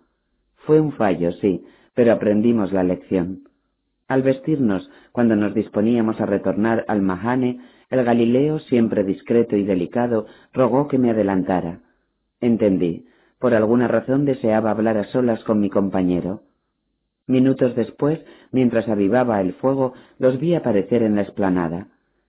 Fue 0.58 0.82
un 0.82 0.92
fallo, 0.92 1.32
sí, 1.32 1.64
pero 1.94 2.12
aprendimos 2.12 2.74
la 2.74 2.84
lección. 2.84 3.44
Al 4.10 4.24
vestirnos, 4.24 4.92
cuando 5.14 5.38
nos 5.38 5.54
disponíamos 5.56 6.20
a 6.20 6.26
retornar 6.26 6.84
al 6.90 7.02
Mahane, 7.02 7.62
el 7.90 8.04
Galileo, 8.04 8.60
siempre 8.60 9.06
discreto 9.06 9.56
y 9.56 9.64
delicado, 9.64 10.26
rogó 10.52 10.90
que 10.90 10.98
me 10.98 11.12
adelantara. 11.12 11.80
Entendí. 12.42 13.06
Por 13.40 13.54
alguna 13.54 13.88
razón 13.88 14.26
deseaba 14.26 14.70
hablar 14.70 14.98
a 14.98 15.06
solas 15.06 15.42
con 15.46 15.62
mi 15.62 15.70
compañero. 15.70 16.42
Minutos 17.28 17.76
después, 17.76 18.20
mientras 18.52 18.88
avivaba 18.88 19.42
el 19.42 19.54
fuego, 19.54 19.94
los 20.20 20.40
vi 20.40 20.54
aparecer 20.54 21.02
en 21.02 21.16
la 21.16 21.24
explanada. 21.24 21.88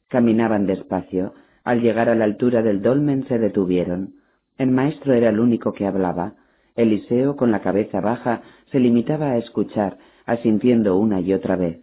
Caminaban 0.09 0.67
despacio. 0.67 1.35
Al 1.65 1.83
llegar 1.83 2.09
a 2.09 2.15
la 2.15 2.25
altura 2.25 2.63
del 2.63 2.81
dolmen 2.81 3.27
se 3.29 3.39
detuvieron. 3.39 4.15
El 4.57 4.71
maestro 4.71 5.13
era 5.13 5.29
el 5.29 5.41
único 5.41 5.73
que 5.73 5.87
hablaba. 5.87 6.35
Eliseo, 6.77 7.37
con 7.37 7.51
la 7.51 7.61
cabeza 7.61 8.01
baja, 8.01 8.43
se 8.71 8.81
limitaba 8.81 9.33
a 9.33 9.39
escuchar, 9.39 9.99
asintiendo 10.25 10.97
una 10.97 11.21
y 11.21 11.35
otra 11.35 11.57
vez. 11.57 11.81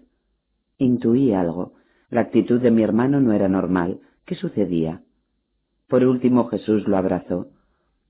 Intuí 0.77 1.33
algo. 1.33 1.74
La 2.09 2.22
actitud 2.22 2.61
de 2.61 2.72
mi 2.72 2.83
hermano 2.83 3.19
no 3.19 3.33
era 3.33 3.48
normal. 3.48 4.00
¿Qué 4.25 4.35
sucedía? 4.35 5.01
Por 5.88 6.03
último 6.03 6.48
Jesús 6.48 6.88
lo 6.88 6.98
abrazó. 6.98 7.48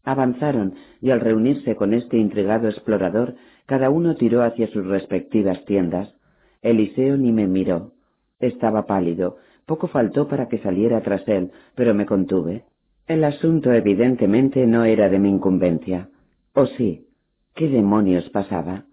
Avanzaron, 0.03 0.75
y 1.01 1.11
al 1.11 1.22
reunirse 1.22 1.75
con 1.75 1.93
este 1.93 2.17
intrigado 2.17 2.67
explorador, 2.67 3.35
cada 3.65 3.90
uno 3.90 4.15
tiró 4.15 4.43
hacia 4.43 4.67
sus 4.67 4.85
respectivas 4.85 5.64
tiendas. 5.65 6.14
Eliseo 6.61 7.17
ni 7.17 7.32
me 7.32 7.48
miró. 7.48 7.91
Estaba 8.40 8.85
pálido. 8.85 9.38
Poco 9.65 9.88
faltó 9.88 10.27
para 10.27 10.49
que 10.49 10.57
saliera 10.57 11.01
tras 11.01 11.25
él, 11.27 11.51
pero 11.75 11.93
me 11.93 12.06
contuve. 12.06 12.65
El 13.07 13.23
asunto 13.23 13.72
evidentemente 13.72 14.65
no 14.67 14.83
era 14.83 15.09
de 15.09 15.19
mi 15.19 15.30
incumbencia. 15.30 16.09
¿O 16.53 16.65
sí? 16.65 17.07
¿Qué 17.56 17.69
demonios 17.69 18.30
pasaba? 18.30 18.85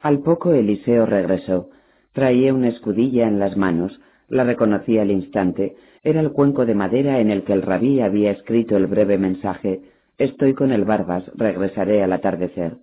Al 0.00 0.20
poco 0.20 0.52
Eliseo 0.52 1.06
regresó. 1.06 1.70
Traía 2.12 2.52
una 2.52 2.68
escudilla 2.68 3.28
en 3.28 3.38
las 3.38 3.56
manos. 3.56 4.00
La 4.28 4.44
reconocí 4.44 4.98
al 4.98 5.10
instante. 5.10 5.76
Era 6.02 6.20
el 6.20 6.32
cuenco 6.32 6.66
de 6.66 6.74
madera 6.74 7.20
en 7.20 7.30
el 7.30 7.44
que 7.44 7.52
el 7.52 7.62
rabí 7.62 8.00
había 8.00 8.30
escrito 8.30 8.76
el 8.76 8.86
breve 8.86 9.18
mensaje. 9.18 9.82
Estoy 10.20 10.52
con 10.52 10.70
el 10.70 10.84
Barbas, 10.84 11.24
regresaré 11.34 12.02
al 12.02 12.12
atardecer. 12.12 12.76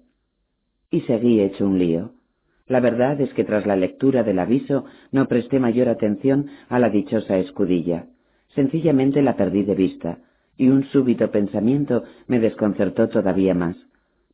Y 0.89 1.01
seguí 1.01 1.39
hecho 1.39 1.67
un 1.67 1.77
lío. 1.77 2.13
La 2.65 2.79
verdad 2.79 3.21
es 3.21 3.31
que 3.35 3.43
tras 3.43 3.67
la 3.67 3.75
lectura 3.75 4.23
del 4.23 4.39
aviso 4.39 4.85
no 5.11 5.27
presté 5.27 5.59
mayor 5.59 5.87
atención 5.87 6.47
a 6.67 6.79
la 6.79 6.89
dichosa 6.89 7.37
escudilla. 7.37 8.07
Sencillamente 8.55 9.21
la 9.21 9.35
perdí 9.35 9.61
de 9.61 9.75
vista, 9.75 10.17
y 10.57 10.69
un 10.69 10.85
súbito 10.85 11.29
pensamiento 11.29 12.05
me 12.25 12.39
desconcertó 12.39 13.07
todavía 13.07 13.53
más. 13.53 13.77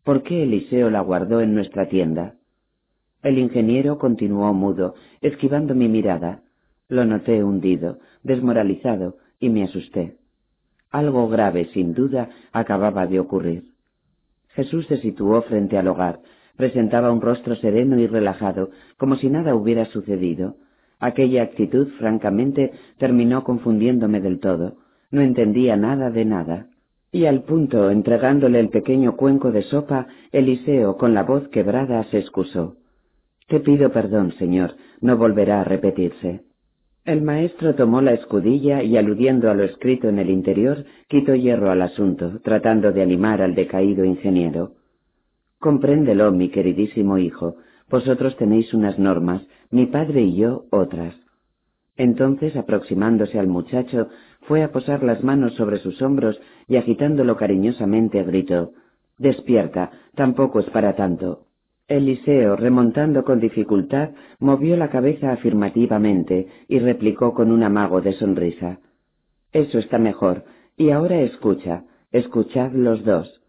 ¿Por 0.05 0.23
qué 0.23 0.43
Eliseo 0.43 0.89
la 0.89 1.01
guardó 1.01 1.41
en 1.41 1.53
nuestra 1.53 1.89
tienda? 1.89 2.35
El 3.21 3.37
ingeniero 3.37 3.97
continuó 3.97 4.53
mudo, 4.53 4.95
esquivando 5.19 5.75
mi 5.75 5.89
mirada. 5.89 6.43
Lo 6.87 7.03
noté 7.03 7.43
hundido, 7.43 7.99
desmoralizado, 8.23 9.17
y 9.41 9.49
me 9.49 9.65
asusté. 9.65 10.22
Algo 10.93 11.27
grave, 11.27 11.65
sin 11.73 11.95
duda, 11.95 12.29
acababa 12.51 13.07
de 13.07 13.19
ocurrir. 13.19 13.63
Jesús 14.49 14.85
se 14.85 14.97
situó 14.97 15.41
frente 15.41 15.75
al 15.75 15.87
hogar, 15.87 16.19
presentaba 16.55 17.11
un 17.11 17.19
rostro 17.19 17.55
sereno 17.55 17.99
y 17.99 18.05
relajado, 18.05 18.69
como 18.97 19.15
si 19.15 19.27
nada 19.27 19.55
hubiera 19.55 19.85
sucedido. 19.85 20.55
Aquella 20.99 21.41
actitud, 21.41 21.87
francamente, 21.97 22.71
terminó 22.99 23.43
confundiéndome 23.43 24.21
del 24.21 24.39
todo. 24.39 24.75
No 25.09 25.21
entendía 25.21 25.75
nada 25.77 26.11
de 26.11 26.25
nada. 26.25 26.67
Y 27.11 27.25
al 27.25 27.41
punto, 27.41 27.89
entregándole 27.89 28.59
el 28.59 28.69
pequeño 28.69 29.15
cuenco 29.15 29.51
de 29.51 29.63
sopa, 29.63 30.05
Eliseo, 30.31 30.97
con 30.97 31.15
la 31.15 31.23
voz 31.23 31.47
quebrada, 31.47 32.03
se 32.11 32.19
excusó. 32.19 32.75
Te 33.47 33.59
pido 33.59 33.91
perdón, 33.91 34.33
señor, 34.33 34.75
no 35.01 35.17
volverá 35.17 35.61
a 35.61 35.63
repetirse. 35.63 36.43
El 37.05 37.21
maestro 37.21 37.75
tomó 37.75 38.01
la 38.01 38.13
escudilla 38.13 38.81
y, 38.81 38.95
aludiendo 38.95 39.51
a 39.51 39.53
lo 39.53 39.63
escrito 39.63 40.07
en 40.07 40.19
el 40.19 40.29
interior, 40.29 40.85
quitó 41.09 41.35
hierro 41.35 41.69
al 41.69 41.81
asunto, 41.81 42.39
tratando 42.43 42.93
de 42.93 43.01
animar 43.01 43.41
al 43.41 43.55
decaído 43.55 44.05
ingeniero. 44.05 44.75
Compréndelo, 45.59 46.31
mi 46.31 46.47
queridísimo 46.49 47.17
hijo, 47.17 47.57
vosotros 47.89 48.37
tenéis 48.37 48.73
unas 48.73 48.97
normas, 48.99 49.45
mi 49.69 49.85
padre 49.85 50.21
y 50.21 50.35
yo 50.35 50.63
otras. 50.71 51.13
Entonces, 51.97 52.55
aproximándose 52.55 53.37
al 53.37 53.47
muchacho, 53.47 54.07
fue 54.47 54.63
a 54.63 54.71
posar 54.71 55.03
las 55.03 55.23
manos 55.23 55.55
sobre 55.55 55.79
sus 55.79 56.01
hombros 56.01 56.39
y 56.69 56.77
agitándolo 56.77 57.35
cariñosamente 57.35 58.23
gritó 58.23 58.71
Despierta, 59.17 59.91
tampoco 60.15 60.59
es 60.59 60.69
para 60.69 60.95
tanto. 60.95 61.42
Eliseo, 61.87 62.55
remontando 62.55 63.25
con 63.25 63.41
dificultad, 63.41 64.11
movió 64.39 64.77
la 64.77 64.89
cabeza 64.89 65.33
afirmativamente 65.33 66.47
y 66.69 66.79
replicó 66.79 67.33
con 67.33 67.51
un 67.51 67.61
amago 67.61 67.99
de 68.01 68.13
sonrisa 68.13 68.79
Eso 69.51 69.79
está 69.79 69.99
mejor. 69.99 70.45
Y 70.77 70.91
ahora 70.91 71.21
escucha, 71.21 71.83
escuchad 72.11 72.71
los 72.71 73.03
dos. 73.03 73.41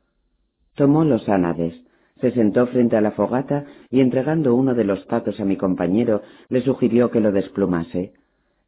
Tomó 0.75 1.05
los 1.05 1.29
ánades, 1.29 1.81
se 2.21 2.33
sentó 2.33 2.67
frente 2.67 2.97
a 2.97 3.01
la 3.01 3.13
fogata 3.13 3.67
y 3.91 4.01
entregando 4.01 4.55
uno 4.55 4.75
de 4.75 4.85
los 4.85 5.05
patos 5.05 5.39
a 5.39 5.45
mi 5.45 5.57
compañero 5.57 6.23
le 6.49 6.61
sugirió 6.63 7.11
que 7.11 7.21
lo 7.21 7.31
desplumase. 7.31 8.15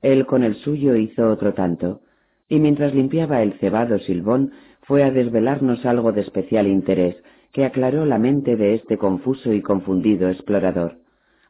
Él 0.01 0.27
con 0.27 0.45
el 0.45 0.55
suyo 0.57 0.95
hizo 0.95 1.29
otro 1.29 1.55
tanto, 1.55 2.01
y 2.49 2.61
mientras 2.61 2.95
limpiaba 2.95 3.43
el 3.43 3.55
cebado 3.55 3.99
silbón 3.99 4.53
fue 4.83 5.03
a 5.03 5.11
desvelarnos 5.11 5.85
algo 5.85 6.13
de 6.13 6.21
especial 6.21 6.69
interés 6.69 7.17
que 7.57 7.65
aclaró 7.65 8.05
la 8.05 8.19
mente 8.19 8.55
de 8.55 8.75
este 8.75 8.99
confuso 8.99 9.55
y 9.55 9.63
confundido 9.63 10.29
explorador, 10.29 10.99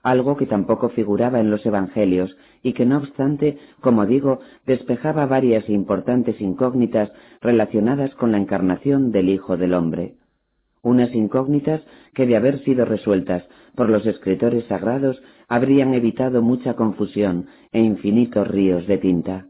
algo 0.05 0.37
que 0.37 0.47
tampoco 0.47 0.91
figuraba 0.91 1.41
en 1.41 1.51
los 1.51 1.67
Evangelios 1.67 2.37
y 2.63 2.75
que 2.75 2.87
no 2.87 2.99
obstante, 2.99 3.59
como 3.81 4.07
digo, 4.07 4.39
despejaba 4.67 5.27
varias 5.27 5.69
importantes 5.69 6.41
incógnitas 6.41 7.11
relacionadas 7.41 8.15
con 8.15 8.31
la 8.31 8.39
encarnación 8.39 9.11
del 9.11 9.31
Hijo 9.31 9.57
del 9.57 9.75
Hombre. 9.75 10.15
Unas 10.81 11.13
incógnitas 11.13 11.83
que 12.15 12.25
de 12.25 12.37
haber 12.37 12.63
sido 12.63 12.85
resueltas 12.85 13.43
por 13.75 13.91
los 13.91 14.07
escritores 14.07 14.65
sagrados 14.67 15.21
habrían 15.49 15.93
evitado 15.93 16.41
mucha 16.41 16.75
confusión 16.75 17.49
e 17.73 17.81
infinitos 17.81 18.47
ríos 18.47 18.87
de 18.87 18.99
tinta. 18.99 19.47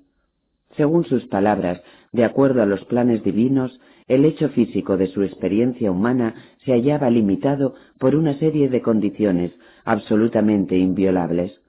Según 0.78 1.04
sus 1.04 1.26
palabras, 1.26 1.82
de 2.12 2.24
acuerdo 2.24 2.62
a 2.62 2.66
los 2.66 2.82
planes 2.86 3.22
divinos, 3.22 3.78
el 4.08 4.24
hecho 4.24 4.48
físico 4.50 4.96
de 4.96 5.08
su 5.08 5.22
experiencia 5.22 5.90
humana 5.90 6.34
se 6.64 6.72
hallaba 6.72 7.10
limitado 7.10 7.74
por 7.98 8.14
una 8.14 8.38
serie 8.38 8.68
de 8.68 8.82
condiciones 8.82 9.52
absolutamente 9.84 10.76
inviolables. 10.76 11.60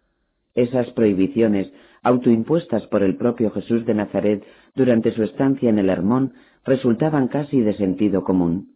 Esas 0.53 0.89
prohibiciones, 0.91 1.71
autoimpuestas 2.03 2.85
por 2.87 3.03
el 3.03 3.15
propio 3.15 3.51
Jesús 3.51 3.85
de 3.85 3.93
Nazaret 3.93 4.43
durante 4.75 5.11
su 5.11 5.23
estancia 5.23 5.69
en 5.69 5.79
el 5.79 5.89
Hermón, 5.89 6.33
resultaban 6.63 7.27
casi 7.27 7.61
de 7.61 7.73
sentido 7.73 8.23
común. 8.23 8.75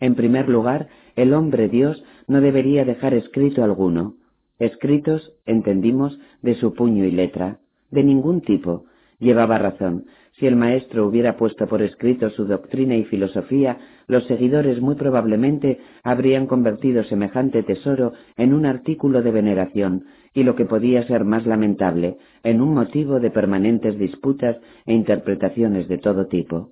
En 0.00 0.14
primer 0.14 0.48
lugar, 0.48 0.88
el 1.16 1.34
hombre 1.34 1.68
Dios 1.68 2.02
no 2.26 2.40
debería 2.40 2.84
dejar 2.84 3.14
escrito 3.14 3.64
alguno, 3.64 4.14
escritos, 4.58 5.32
entendimos, 5.44 6.18
de 6.42 6.54
su 6.54 6.74
puño 6.74 7.04
y 7.04 7.10
letra, 7.10 7.58
de 7.90 8.04
ningún 8.04 8.40
tipo. 8.40 8.84
Llevaba 9.18 9.58
razón, 9.58 10.06
si 10.38 10.46
el 10.46 10.54
maestro 10.54 11.06
hubiera 11.06 11.36
puesto 11.36 11.66
por 11.66 11.82
escrito 11.82 12.30
su 12.30 12.44
doctrina 12.44 12.96
y 12.96 13.04
filosofía, 13.04 13.78
los 14.06 14.24
seguidores 14.26 14.80
muy 14.80 14.94
probablemente 14.94 15.80
habrían 16.04 16.46
convertido 16.46 17.02
semejante 17.04 17.64
tesoro 17.64 18.12
en 18.36 18.54
un 18.54 18.64
artículo 18.64 19.22
de 19.22 19.32
veneración, 19.32 20.04
y 20.32 20.44
lo 20.44 20.54
que 20.54 20.64
podía 20.64 21.02
ser 21.08 21.24
más 21.24 21.44
lamentable, 21.44 22.18
en 22.44 22.60
un 22.60 22.72
motivo 22.72 23.18
de 23.18 23.30
permanentes 23.30 23.98
disputas 23.98 24.56
e 24.86 24.94
interpretaciones 24.94 25.88
de 25.88 25.98
todo 25.98 26.26
tipo. 26.26 26.70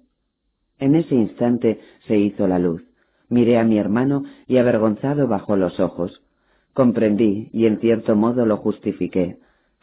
En 0.79 0.95
ese 0.95 1.17
instante 1.17 1.81
se 2.07 2.17
hizo 2.17 2.47
la 2.47 2.61
luz. 2.61 2.85
Miré 3.29 3.59
a 3.59 3.65
mi 3.65 3.79
hermano 3.79 4.23
y 4.47 4.59
avergonzado 4.59 5.27
bajó 5.27 5.57
los 5.57 5.81
ojos. 5.81 6.23
Comprendí 6.73 7.49
y 7.53 7.67
en 7.67 7.81
cierto 7.81 8.15
modo 8.15 8.47
lo 8.47 8.59
justifiqué. 8.59 9.39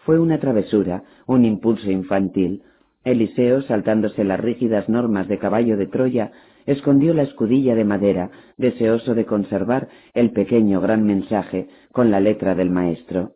Fue 0.06 0.20
una 0.20 0.40
travesura, 0.40 1.04
un 1.28 1.44
impulso 1.44 1.90
infantil, 1.90 2.62
Eliseo, 3.04 3.62
saltándose 3.64 4.24
las 4.24 4.40
rígidas 4.40 4.88
normas 4.88 5.28
de 5.28 5.38
caballo 5.38 5.78
de 5.78 5.88
Troya, 5.88 6.32
escondió 6.66 7.14
la 7.14 7.24
escudilla 7.24 7.76
de 7.76 7.84
madera, 7.84 8.32
deseoso 8.58 9.14
de 9.14 9.26
conservar 9.26 9.90
el 10.14 10.32
pequeño 10.32 10.80
gran 10.80 11.06
mensaje 11.06 11.68
con 11.92 12.12
la 12.12 12.20
letra 12.20 12.56
del 12.56 12.70
maestro. 12.70 13.34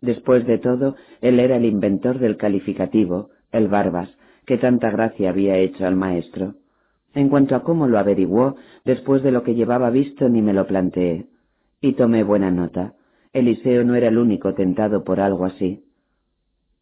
Después 0.00 0.46
de 0.46 0.58
todo, 0.58 0.96
él 1.20 1.40
era 1.40 1.56
el 1.56 1.64
inventor 1.64 2.18
del 2.18 2.36
calificativo, 2.36 3.30
el 3.50 3.68
Barbas, 3.68 4.10
que 4.46 4.58
tanta 4.58 4.90
gracia 4.90 5.30
había 5.30 5.56
hecho 5.58 5.86
al 5.86 5.96
maestro. 5.96 6.54
En 7.14 7.28
cuanto 7.28 7.54
a 7.54 7.62
cómo 7.62 7.86
lo 7.86 7.98
averiguó, 7.98 8.56
después 8.84 9.22
de 9.22 9.32
lo 9.32 9.42
que 9.42 9.54
llevaba 9.54 9.90
visto 9.90 10.28
ni 10.28 10.42
me 10.42 10.52
lo 10.52 10.66
planteé. 10.66 11.26
Y 11.80 11.92
tomé 11.92 12.22
buena 12.22 12.50
nota. 12.50 12.94
Eliseo 13.32 13.84
no 13.84 13.94
era 13.94 14.08
el 14.08 14.18
único 14.18 14.54
tentado 14.54 15.04
por 15.04 15.20
algo 15.20 15.44
así. 15.44 15.84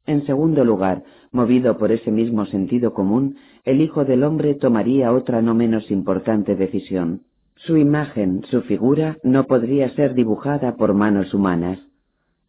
En 0.06 0.26
segundo 0.26 0.64
lugar, 0.64 1.04
movido 1.30 1.78
por 1.78 1.92
ese 1.92 2.10
mismo 2.10 2.46
sentido 2.46 2.94
común, 2.94 3.36
el 3.64 3.80
Hijo 3.80 4.04
del 4.04 4.24
Hombre 4.24 4.54
tomaría 4.54 5.12
otra 5.12 5.42
no 5.42 5.54
menos 5.54 5.90
importante 5.90 6.56
decisión. 6.56 7.22
Su 7.56 7.76
imagen, 7.76 8.42
su 8.50 8.62
figura, 8.62 9.18
no 9.22 9.44
podría 9.44 9.90
ser 9.90 10.14
dibujada 10.14 10.76
por 10.76 10.94
manos 10.94 11.34
humanas. 11.34 11.78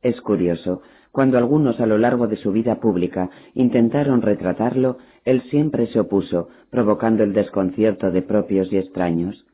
Es 0.01 0.19
curioso, 0.21 0.81
cuando 1.11 1.37
algunos 1.37 1.79
a 1.81 1.85
lo 1.85 1.97
largo 1.97 2.27
de 2.27 2.37
su 2.37 2.53
vida 2.53 2.79
pública 2.79 3.29
intentaron 3.53 4.21
retratarlo, 4.21 4.97
él 5.25 5.41
siempre 5.49 5.87
se 5.87 5.99
opuso, 5.99 6.47
provocando 6.69 7.23
el 7.23 7.33
desconcierto 7.33 8.11
de 8.11 8.21
propios 8.21 8.71
y 8.71 8.77
extraños. 8.77 9.45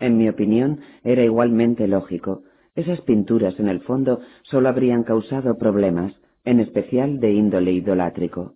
En 0.00 0.18
mi 0.18 0.28
opinión, 0.28 0.80
era 1.04 1.22
igualmente 1.22 1.86
lógico. 1.86 2.42
Esas 2.74 3.00
pinturas, 3.02 3.58
en 3.60 3.68
el 3.68 3.80
fondo, 3.80 4.20
sólo 4.42 4.68
habrían 4.68 5.04
causado 5.04 5.56
problemas, 5.56 6.12
en 6.44 6.60
especial 6.60 7.20
de 7.20 7.32
índole 7.32 7.72
idolátrico. 7.72 8.54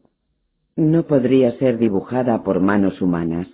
No 0.76 1.06
podría 1.06 1.52
ser 1.58 1.78
dibujada 1.78 2.42
por 2.44 2.60
manos 2.60 3.02
humanas. 3.02 3.48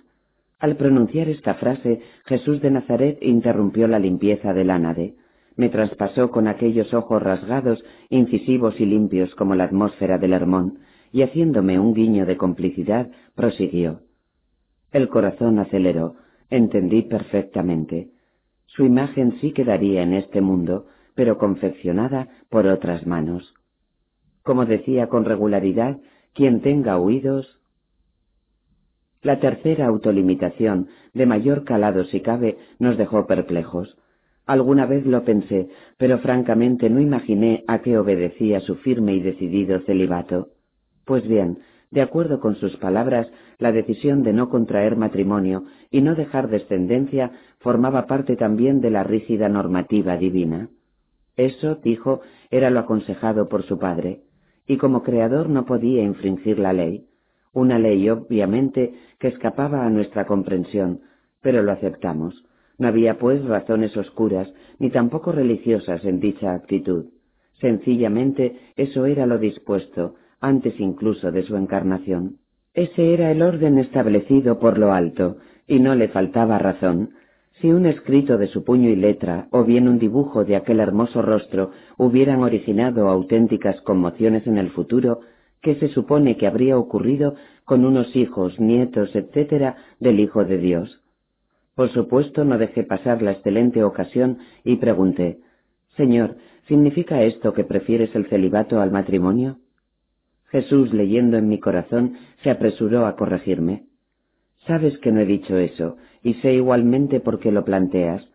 Al 0.59 0.75
pronunciar 0.77 1.27
esta 1.29 1.55
frase, 1.55 2.01
Jesús 2.25 2.61
de 2.61 2.71
Nazaret 2.71 3.17
interrumpió 3.21 3.87
la 3.87 3.97
limpieza 3.97 4.53
del 4.53 4.69
ánade. 4.69 5.15
Me 5.55 5.69
traspasó 5.69 6.29
con 6.29 6.47
aquellos 6.47 6.93
ojos 6.93 7.23
rasgados, 7.23 7.83
incisivos 8.09 8.79
y 8.79 8.85
limpios 8.85 9.33
como 9.35 9.55
la 9.55 9.63
atmósfera 9.63 10.17
del 10.17 10.33
Hermón, 10.33 10.79
y 11.11 11.23
haciéndome 11.23 11.79
un 11.79 11.93
guiño 11.93 12.25
de 12.25 12.37
complicidad, 12.37 13.09
prosiguió. 13.35 14.01
El 14.91 15.09
corazón 15.09 15.59
aceleró, 15.59 16.15
entendí 16.49 17.01
perfectamente. 17.03 18.09
Su 18.65 18.85
imagen 18.85 19.37
sí 19.39 19.51
quedaría 19.51 20.03
en 20.03 20.13
este 20.13 20.41
mundo, 20.41 20.87
pero 21.15 21.37
confeccionada 21.37 22.27
por 22.49 22.67
otras 22.67 23.07
manos. 23.07 23.54
Como 24.45 24.67
decía 24.67 25.07
con 25.07 25.25
regularidad, 25.25 25.97
quien 26.35 26.61
tenga 26.61 26.99
oídos. 26.99 27.59
La 29.23 29.39
tercera 29.39 29.87
autolimitación, 29.87 30.87
de 31.15 31.25
mayor 31.25 31.63
calado 31.63 32.05
si 32.05 32.21
cabe, 32.21 32.59
nos 32.77 32.95
dejó 32.95 33.25
perplejos. 33.25 33.97
Alguna 34.45 34.85
vez 34.85 35.03
lo 35.07 35.23
pensé, 35.23 35.69
pero 35.97 36.19
francamente 36.19 36.91
no 36.91 37.01
imaginé 37.01 37.63
a 37.67 37.79
qué 37.81 37.97
obedecía 37.97 38.59
su 38.59 38.75
firme 38.75 39.15
y 39.15 39.19
decidido 39.19 39.79
celibato. 39.79 40.49
Pues 41.05 41.27
bien, 41.27 41.57
de 41.89 42.03
acuerdo 42.03 42.39
con 42.39 42.55
sus 42.57 42.77
palabras, 42.77 43.27
la 43.57 43.71
decisión 43.71 44.21
de 44.21 44.33
no 44.33 44.49
contraer 44.49 44.95
matrimonio 44.95 45.65
y 45.89 46.01
no 46.01 46.13
dejar 46.13 46.49
descendencia 46.49 47.31
formaba 47.57 48.05
parte 48.05 48.35
también 48.35 48.79
de 48.79 48.91
la 48.91 49.03
rígida 49.03 49.49
normativa 49.49 50.17
divina. 50.17 50.69
Eso, 51.35 51.79
dijo, 51.83 52.21
era 52.51 52.69
lo 52.69 52.81
aconsejado 52.81 53.49
por 53.49 53.63
su 53.63 53.79
padre, 53.79 54.21
y 54.67 54.77
como 54.77 55.03
creador 55.03 55.49
no 55.49 55.65
podía 55.65 56.03
infringir 56.03 56.59
la 56.59 56.73
ley, 56.73 57.05
una 57.53 57.79
ley 57.79 58.09
obviamente 58.09 58.93
que 59.19 59.29
escapaba 59.29 59.85
a 59.85 59.89
nuestra 59.89 60.25
comprensión, 60.25 61.01
pero 61.41 61.63
lo 61.63 61.71
aceptamos. 61.71 62.43
No 62.77 62.89
había 62.89 63.17
pues 63.17 63.43
razones 63.45 63.95
oscuras, 63.95 64.51
ni 64.79 64.89
tampoco 64.89 65.31
religiosas 65.31 66.03
en 66.03 66.19
dicha 66.19 66.53
actitud. 66.53 67.05
Sencillamente 67.61 68.59
eso 68.75 69.05
era 69.05 69.25
lo 69.25 69.37
dispuesto, 69.37 70.15
antes 70.41 70.77
incluso 70.79 71.31
de 71.31 71.43
su 71.43 71.55
encarnación. 71.55 72.39
Ese 72.73 73.13
era 73.13 73.31
el 73.31 73.41
orden 73.41 73.77
establecido 73.77 74.59
por 74.59 74.77
lo 74.77 74.91
alto, 74.91 75.37
y 75.65 75.79
no 75.79 75.95
le 75.95 76.09
faltaba 76.09 76.57
razón. 76.57 77.11
Si 77.65 77.71
un 77.71 77.87
escrito 77.87 78.37
de 78.37 78.45
su 78.45 78.63
puño 78.63 78.91
y 78.91 78.95
letra, 78.95 79.47
o 79.49 79.63
bien 79.63 79.87
un 79.87 79.97
dibujo 79.97 80.45
de 80.45 80.55
aquel 80.55 80.79
hermoso 80.79 81.23
rostro, 81.23 81.71
hubieran 81.97 82.43
originado 82.43 83.09
auténticas 83.09 83.81
conmociones 83.81 84.45
en 84.45 84.59
el 84.59 84.69
futuro, 84.69 85.21
¿qué 85.63 85.73
se 85.73 85.87
supone 85.87 86.37
que 86.37 86.45
habría 86.45 86.77
ocurrido 86.77 87.33
con 87.63 87.83
unos 87.83 88.15
hijos, 88.15 88.59
nietos, 88.59 89.15
etcétera, 89.15 89.77
del 89.99 90.19
Hijo 90.19 90.45
de 90.45 90.59
Dios? 90.59 91.01
Por 91.73 91.89
supuesto, 91.89 92.45
no 92.45 92.59
dejé 92.59 92.83
pasar 92.83 93.23
la 93.23 93.31
excelente 93.31 93.83
ocasión 93.83 94.37
y 94.63 94.75
pregunté, 94.75 95.39
Señor, 95.97 96.35
¿significa 96.67 97.23
esto 97.23 97.53
que 97.53 97.63
prefieres 97.63 98.13
el 98.13 98.29
celibato 98.29 98.79
al 98.79 98.91
matrimonio? 98.91 99.57
Jesús, 100.51 100.93
leyendo 100.93 101.35
en 101.37 101.47
mi 101.47 101.59
corazón, 101.59 102.13
se 102.43 102.51
apresuró 102.51 103.07
a 103.07 103.15
corregirme. 103.15 103.85
Sabes 104.67 104.97
que 104.99 105.11
no 105.11 105.19
he 105.21 105.25
dicho 105.25 105.57
eso, 105.57 105.97
y 106.25 106.33
sé 106.41 106.53
igualmente 106.53 107.19
por 107.19 107.39
qué 107.39 107.51
lo 107.51 107.63
planteas. 107.63 108.27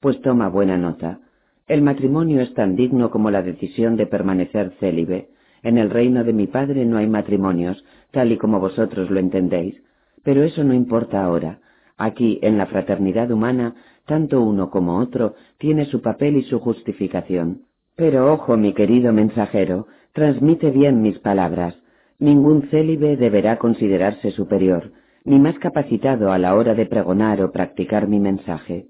Pues 0.00 0.20
toma 0.20 0.48
buena 0.48 0.76
nota. 0.76 1.20
El 1.68 1.80
matrimonio 1.80 2.40
es 2.40 2.52
tan 2.54 2.74
digno 2.74 3.12
como 3.12 3.30
la 3.30 3.42
decisión 3.42 3.96
de 3.96 4.06
permanecer 4.06 4.72
célibe. 4.80 5.28
En 5.62 5.78
el 5.78 5.90
reino 5.90 6.24
de 6.24 6.32
mi 6.32 6.48
Padre 6.48 6.84
no 6.84 6.96
hay 6.96 7.06
matrimonios, 7.06 7.84
tal 8.10 8.32
y 8.32 8.36
como 8.36 8.58
vosotros 8.58 9.12
lo 9.12 9.20
entendéis. 9.20 9.80
Pero 10.24 10.42
eso 10.42 10.64
no 10.64 10.74
importa 10.74 11.24
ahora. 11.24 11.60
Aquí, 11.96 12.40
en 12.42 12.58
la 12.58 12.66
fraternidad 12.66 13.30
humana, 13.30 13.76
tanto 14.06 14.42
uno 14.42 14.68
como 14.70 14.98
otro 14.98 15.36
tiene 15.58 15.84
su 15.84 16.02
papel 16.02 16.38
y 16.38 16.42
su 16.42 16.58
justificación. 16.58 17.62
Pero 17.94 18.32
ojo, 18.32 18.56
mi 18.56 18.72
querido 18.72 19.12
mensajero, 19.12 19.86
transmite 20.12 20.72
bien 20.72 21.00
mis 21.00 21.20
palabras. 21.20 21.76
Ningún 22.18 22.62
célibe 22.70 23.16
deberá 23.16 23.58
considerarse 23.58 24.32
superior, 24.32 24.90
ni 25.26 25.38
más 25.38 25.58
capacitado 25.58 26.32
a 26.32 26.38
la 26.38 26.54
hora 26.54 26.74
de 26.74 26.86
pregonar 26.86 27.42
o 27.42 27.52
practicar 27.52 28.08
mi 28.08 28.20
mensaje. 28.20 28.86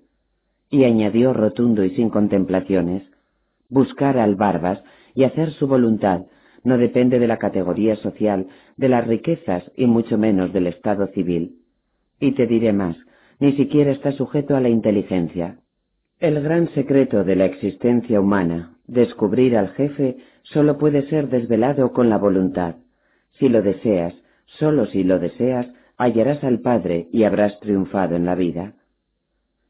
Y 0.71 0.85
añadió 0.85 1.33
rotundo 1.33 1.83
y 1.83 1.91
sin 1.97 2.11
contemplaciones, 2.11 3.03
buscar 3.69 4.19
al 4.19 4.37
Barbas 4.37 4.83
y 5.15 5.25
hacer 5.25 5.51
su 5.53 5.67
voluntad 5.67 6.27
no 6.63 6.79
depende 6.79 7.21
de 7.21 7.29
la 7.29 7.39
categoría 7.39 7.95
social, 7.97 8.49
de 8.77 8.89
las 8.89 9.07
riquezas 9.07 9.63
y 9.77 9.87
mucho 9.87 10.19
menos 10.19 10.53
del 10.53 10.67
estado 10.67 11.07
civil. 11.09 11.61
Y 12.19 12.33
te 12.33 12.47
diré 12.47 12.73
más, 12.73 12.97
ni 13.39 13.53
siquiera 13.53 13.93
está 13.93 14.11
sujeto 14.13 14.57
a 14.57 14.61
la 14.61 14.69
inteligencia. 14.69 15.59
El 16.19 16.43
gran 16.43 16.69
secreto 16.75 17.23
de 17.23 17.37
la 17.37 17.45
existencia 17.45 18.21
humana, 18.21 18.75
descubrir 18.89 19.57
al 19.57 19.69
jefe, 19.75 20.17
solo 20.43 20.77
puede 20.77 21.09
ser 21.09 21.29
desvelado 21.29 21.93
con 21.93 22.11
la 22.11 22.19
voluntad. 22.19 22.75
Si 23.39 23.49
lo 23.49 23.63
deseas, 23.63 24.15
solo 24.59 24.87
si 24.87 25.05
lo 25.05 25.21
deseas, 25.21 25.69
hallarás 25.97 26.43
al 26.45 26.61
Padre 26.61 27.09
y 27.13 27.25
habrás 27.25 27.59
triunfado 27.61 28.17
en 28.17 28.27
la 28.27 28.35
vida. 28.35 28.75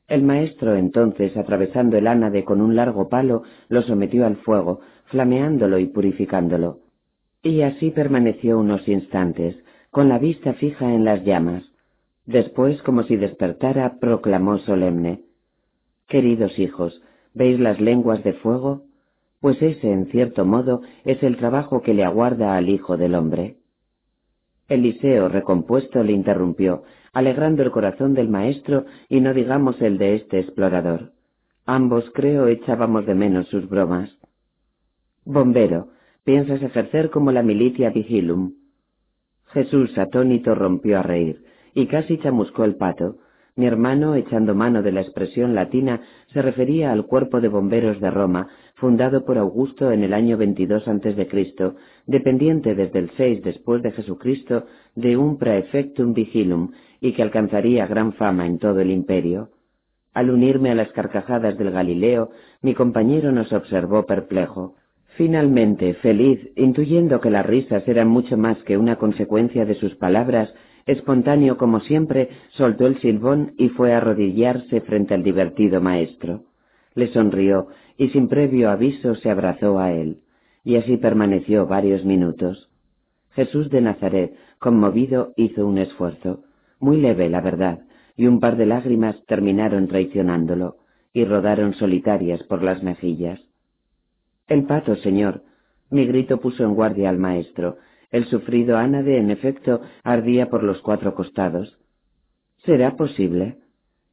El 0.08 0.22
maestro 0.22 0.76
entonces, 0.76 1.36
atravesando 1.36 1.96
el 1.96 2.06
ánade 2.06 2.44
con 2.44 2.60
un 2.60 2.76
largo 2.76 3.08
palo, 3.08 3.42
lo 3.68 3.82
sometió 3.82 4.26
al 4.26 4.36
fuego, 4.36 4.80
flameándolo 5.06 5.78
y 5.78 5.86
purificándolo. 5.86 6.78
Y 7.42 7.62
así 7.62 7.90
permaneció 7.90 8.58
unos 8.58 8.86
instantes, 8.88 9.56
con 9.90 10.08
la 10.08 10.18
vista 10.18 10.54
fija 10.54 10.92
en 10.94 11.04
las 11.04 11.24
llamas. 11.24 11.64
Después, 12.24 12.82
como 12.82 13.02
si 13.04 13.16
despertara, 13.16 13.98
proclamó 14.00 14.58
solemne 14.58 15.22
Queridos 16.08 16.56
hijos, 16.58 17.02
¿veis 17.34 17.58
las 17.58 17.80
lenguas 17.80 18.22
de 18.22 18.32
fuego? 18.34 18.82
Pues 19.40 19.60
ese, 19.60 19.90
en 19.90 20.06
cierto 20.06 20.44
modo, 20.44 20.82
es 21.04 21.22
el 21.22 21.36
trabajo 21.36 21.82
que 21.82 21.94
le 21.94 22.04
aguarda 22.04 22.56
al 22.56 22.68
Hijo 22.68 22.96
del 22.96 23.14
Hombre. 23.16 23.56
Eliseo, 24.68 25.28
recompuesto, 25.28 26.02
le 26.02 26.12
interrumpió, 26.12 26.82
alegrando 27.12 27.62
el 27.62 27.70
corazón 27.70 28.14
del 28.14 28.28
maestro 28.28 28.84
y 29.08 29.20
no 29.20 29.32
digamos 29.32 29.80
el 29.80 29.98
de 29.98 30.16
este 30.16 30.40
explorador. 30.40 31.12
Ambos, 31.64 32.10
creo, 32.14 32.48
echábamos 32.48 33.06
de 33.06 33.14
menos 33.14 33.48
sus 33.48 33.68
bromas. 33.68 34.10
Bombero, 35.24 35.88
piensas 36.24 36.62
ejercer 36.62 37.10
como 37.10 37.32
la 37.32 37.42
militia 37.42 37.90
vigilum. 37.90 38.54
Jesús, 39.46 39.96
atónito, 39.98 40.54
rompió 40.54 40.98
a 40.98 41.02
reír 41.02 41.44
y 41.74 41.86
casi 41.86 42.18
chamuscó 42.18 42.64
el 42.64 42.76
pato. 42.76 43.18
Mi 43.58 43.64
hermano, 43.64 44.14
echando 44.16 44.54
mano 44.54 44.82
de 44.82 44.92
la 44.92 45.00
expresión 45.00 45.54
latina, 45.54 46.02
se 46.34 46.42
refería 46.42 46.92
al 46.92 47.06
cuerpo 47.06 47.40
de 47.40 47.48
bomberos 47.48 47.98
de 48.00 48.10
Roma, 48.10 48.48
fundado 48.74 49.24
por 49.24 49.38
Augusto 49.38 49.90
en 49.92 50.04
el 50.04 50.12
año 50.12 50.36
22 50.36 50.86
a.C., 50.86 51.74
dependiente 52.06 52.74
desde 52.74 52.98
el 52.98 53.10
6 53.16 53.42
después 53.42 53.82
de 53.82 53.92
Jesucristo 53.92 54.66
de 54.94 55.16
un 55.16 55.38
praefectum 55.38 56.12
vigilum 56.12 56.72
y 57.00 57.12
que 57.12 57.22
alcanzaría 57.22 57.86
gran 57.86 58.12
fama 58.12 58.46
en 58.46 58.58
todo 58.58 58.80
el 58.80 58.90
imperio. 58.90 59.48
Al 60.12 60.28
unirme 60.30 60.70
a 60.70 60.74
las 60.74 60.92
carcajadas 60.92 61.56
del 61.56 61.70
Galileo, 61.70 62.32
mi 62.60 62.74
compañero 62.74 63.32
nos 63.32 63.50
observó 63.54 64.04
perplejo. 64.04 64.74
Finalmente, 65.16 65.94
feliz, 65.94 66.40
intuyendo 66.56 67.22
que 67.22 67.30
las 67.30 67.46
risas 67.46 67.88
eran 67.88 68.08
mucho 68.08 68.36
más 68.36 68.58
que 68.64 68.76
una 68.76 68.96
consecuencia 68.96 69.64
de 69.64 69.76
sus 69.76 69.94
palabras, 69.94 70.52
Espontáneo 70.86 71.56
como 71.56 71.80
siempre, 71.80 72.30
soltó 72.50 72.86
el 72.86 72.98
silbón 73.00 73.54
y 73.58 73.70
fue 73.70 73.92
a 73.92 73.98
arrodillarse 73.98 74.80
frente 74.82 75.14
al 75.14 75.24
divertido 75.24 75.80
maestro. 75.80 76.44
Le 76.94 77.08
sonrió 77.08 77.68
y 77.98 78.08
sin 78.10 78.28
previo 78.28 78.70
aviso 78.70 79.16
se 79.16 79.30
abrazó 79.30 79.78
a 79.80 79.92
él, 79.92 80.20
y 80.64 80.76
así 80.76 80.96
permaneció 80.96 81.66
varios 81.66 82.04
minutos. 82.04 82.70
Jesús 83.32 83.68
de 83.70 83.80
Nazaret, 83.80 84.34
conmovido, 84.58 85.32
hizo 85.36 85.66
un 85.66 85.78
esfuerzo, 85.78 86.44
muy 86.78 86.98
leve, 86.98 87.28
la 87.28 87.40
verdad, 87.40 87.80
y 88.16 88.26
un 88.26 88.40
par 88.40 88.56
de 88.56 88.66
lágrimas 88.66 89.16
terminaron 89.26 89.88
traicionándolo, 89.88 90.76
y 91.12 91.24
rodaron 91.24 91.74
solitarias 91.74 92.42
por 92.44 92.62
las 92.62 92.82
mejillas. 92.82 93.40
El 94.46 94.64
pato, 94.64 94.96
señor. 94.96 95.42
Mi 95.90 96.06
grito 96.06 96.40
puso 96.40 96.64
en 96.64 96.74
guardia 96.74 97.08
al 97.08 97.18
maestro, 97.18 97.76
el 98.10 98.26
sufrido 98.26 98.76
ánade, 98.76 99.18
en 99.18 99.30
efecto, 99.30 99.80
ardía 100.04 100.48
por 100.48 100.62
los 100.62 100.80
cuatro 100.80 101.14
costados. 101.14 101.78
¿Será 102.64 102.96
posible? 102.96 103.58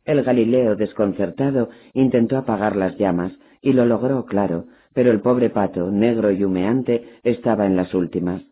El 0.06 0.24
Galileo, 0.24 0.76
desconcertado, 0.76 1.70
intentó 1.94 2.38
apagar 2.38 2.76
las 2.76 2.98
llamas, 2.98 3.34
y 3.62 3.74
lo 3.74 3.86
logró, 3.86 4.26
claro, 4.26 4.66
pero 4.94 5.12
el 5.12 5.22
pobre 5.22 5.50
pato, 5.50 5.90
negro 5.92 6.32
y 6.32 6.44
humeante, 6.44 7.20
estaba 7.24 7.66
en 7.66 7.76
las 7.76 7.94
últimas. 7.94 8.44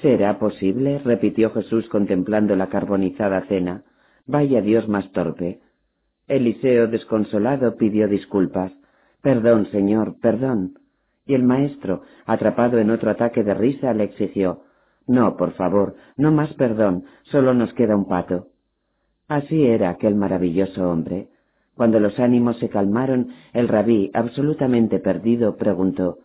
¿Será 0.00 0.38
posible? 0.38 0.98
repitió 0.98 1.50
Jesús 1.50 1.88
contemplando 1.88 2.54
la 2.56 2.68
carbonizada 2.68 3.42
cena. 3.46 3.84
Vaya 4.26 4.60
Dios 4.60 4.88
más 4.88 5.10
torpe. 5.12 5.60
Eliseo, 6.28 6.86
desconsolado, 6.86 7.76
pidió 7.76 8.08
disculpas. 8.08 8.72
Perdón, 9.22 9.66
señor, 9.70 10.16
perdón 10.20 10.74
y 11.26 11.34
el 11.34 11.42
maestro, 11.42 12.02
atrapado 12.26 12.78
en 12.78 12.90
otro 12.90 13.10
ataque 13.10 13.42
de 13.42 13.54
risa, 13.54 13.92
le 13.94 14.04
exigió 14.04 14.62
No, 15.06 15.36
por 15.36 15.52
favor, 15.52 15.94
no 16.16 16.32
más 16.32 16.52
perdón, 16.54 17.04
solo 17.24 17.54
nos 17.54 17.72
queda 17.74 17.96
un 17.96 18.06
pato. 18.06 18.48
Así 19.28 19.66
era 19.66 19.90
aquel 19.90 20.14
maravilloso 20.14 20.88
hombre. 20.90 21.28
Cuando 21.74 21.98
los 21.98 22.18
ánimos 22.20 22.58
se 22.58 22.68
calmaron, 22.68 23.30
el 23.52 23.68
rabí, 23.68 24.10
absolutamente 24.14 24.98
perdido, 24.98 25.56
preguntó 25.56 26.18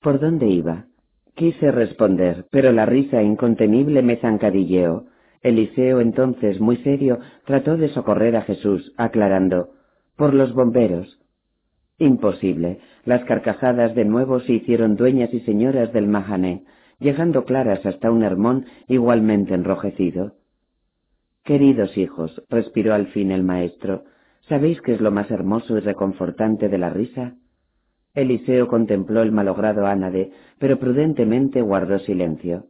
¿Por 0.00 0.20
dónde 0.20 0.48
iba? 0.48 0.86
Quise 1.34 1.70
responder, 1.70 2.46
pero 2.50 2.72
la 2.72 2.86
risa 2.86 3.22
incontenible 3.22 4.02
me 4.02 4.16
zancadilleó. 4.16 5.06
Eliseo, 5.42 6.00
entonces, 6.00 6.60
muy 6.60 6.76
serio, 6.78 7.18
trató 7.46 7.76
de 7.76 7.88
socorrer 7.88 8.36
a 8.36 8.42
Jesús, 8.42 8.92
aclarando 8.96 9.70
Por 10.16 10.34
los 10.34 10.52
bomberos. 10.54 11.21
Imposible. 11.98 12.78
Las 13.04 13.24
carcajadas 13.24 13.94
de 13.94 14.04
nuevo 14.04 14.40
se 14.40 14.54
hicieron 14.54 14.96
dueñas 14.96 15.32
y 15.32 15.40
señoras 15.40 15.92
del 15.92 16.08
Mahané, 16.08 16.64
llegando 16.98 17.44
claras 17.44 17.84
hasta 17.84 18.10
un 18.10 18.22
Hermón 18.22 18.66
igualmente 18.88 19.54
enrojecido. 19.54 20.34
Queridos 21.44 21.96
hijos, 21.98 22.42
respiró 22.48 22.94
al 22.94 23.08
fin 23.08 23.32
el 23.32 23.42
maestro, 23.42 24.04
¿sabéis 24.48 24.80
qué 24.80 24.94
es 24.94 25.00
lo 25.00 25.10
más 25.10 25.30
hermoso 25.30 25.76
y 25.76 25.80
reconfortante 25.80 26.68
de 26.68 26.78
la 26.78 26.90
risa? 26.90 27.34
Eliseo 28.14 28.68
contempló 28.68 29.22
el 29.22 29.32
malogrado 29.32 29.86
ánade, 29.86 30.30
pero 30.58 30.78
prudentemente 30.78 31.60
guardó 31.62 31.98
silencio. 31.98 32.66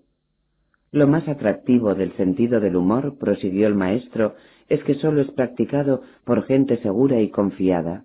Lo 0.90 1.06
más 1.06 1.26
atractivo 1.28 1.94
del 1.94 2.12
sentido 2.16 2.60
del 2.60 2.76
humor, 2.76 3.18
prosiguió 3.18 3.66
el 3.66 3.74
maestro, 3.74 4.34
es 4.68 4.82
que 4.84 4.94
sólo 4.94 5.20
es 5.20 5.30
practicado 5.32 6.02
por 6.24 6.44
gente 6.44 6.78
segura 6.78 7.20
y 7.20 7.30
confiada. 7.30 8.04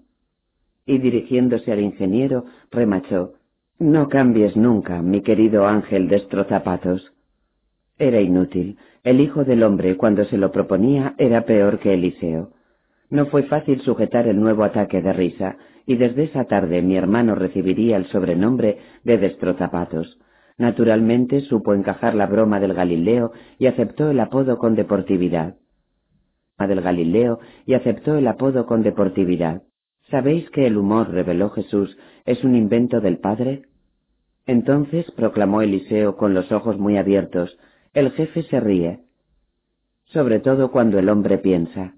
Y 0.88 0.98
dirigiéndose 0.98 1.72
al 1.72 1.82
ingeniero, 1.82 2.46
remachó, 2.72 3.34
No 3.78 4.10
cambies 4.10 4.56
nunca, 4.56 5.04
mi 5.04 5.22
querido 5.22 5.68
ángel 5.68 6.08
destrozapatos. 6.08 7.14
Era 8.00 8.22
inútil. 8.22 8.78
El 9.04 9.22
hijo 9.22 9.44
del 9.44 9.64
hombre, 9.64 9.98
cuando 9.98 10.26
se 10.26 10.38
lo 10.38 10.52
proponía, 10.52 11.14
era 11.20 11.46
peor 11.46 11.80
que 11.80 11.94
Eliseo. 11.94 12.52
No 13.10 13.28
fue 13.28 13.44
fácil 13.44 13.82
sujetar 13.82 14.28
el 14.28 14.40
nuevo 14.40 14.64
ataque 14.64 15.02
de 15.02 15.14
risa, 15.14 15.58
y 15.86 15.96
desde 15.96 16.24
esa 16.24 16.46
tarde 16.46 16.82
mi 16.82 16.96
hermano 16.98 17.36
recibiría 17.36 17.98
el 17.98 18.08
sobrenombre 18.08 18.80
de 19.04 19.18
destrozapatos. 19.18 20.20
Naturalmente 20.58 21.42
supo 21.42 21.74
encajar 21.74 22.16
la 22.16 22.26
broma 22.26 22.60
del 22.60 22.74
Galileo 22.74 23.32
y 23.60 23.68
aceptó 23.68 24.10
el 24.10 24.20
apodo 24.20 24.58
con 24.58 24.76
deportividad. 24.76 25.56
Del 26.58 26.82
Galileo 26.82 27.40
y 27.66 27.76
aceptó 27.76 28.16
el 28.16 28.28
apodo 28.28 28.66
con 28.66 28.82
deportividad. 28.82 29.62
¿Sabéis 30.10 30.50
que 30.52 30.66
el 30.66 30.78
humor, 30.78 31.10
reveló 31.10 31.50
Jesús, 31.50 31.98
es 32.26 32.44
un 32.44 32.56
invento 32.56 33.02
del 33.02 33.18
Padre? 33.18 33.64
Entonces 34.46 35.10
proclamó 35.12 35.62
Eliseo 35.62 36.16
con 36.16 36.34
los 36.34 36.52
ojos 36.52 36.78
muy 36.78 36.98
abiertos, 36.98 37.58
el 37.94 38.12
jefe 38.12 38.44
se 38.44 38.60
ríe. 38.60 39.02
Sobre 40.06 40.40
todo 40.40 40.72
cuando 40.72 40.98
el 41.00 41.10
hombre 41.10 41.38
piensa. 41.40 41.96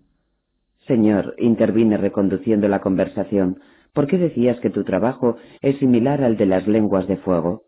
Señor, 0.87 1.35
intervine 1.37 1.97
reconduciendo 1.97 2.67
la 2.67 2.81
conversación, 2.81 3.59
¿por 3.93 4.07
qué 4.07 4.17
decías 4.17 4.59
que 4.59 4.71
tu 4.71 4.83
trabajo 4.83 5.37
es 5.61 5.77
similar 5.77 6.23
al 6.23 6.35
de 6.37 6.47
las 6.47 6.67
lenguas 6.67 7.07
de 7.07 7.17
fuego? 7.17 7.65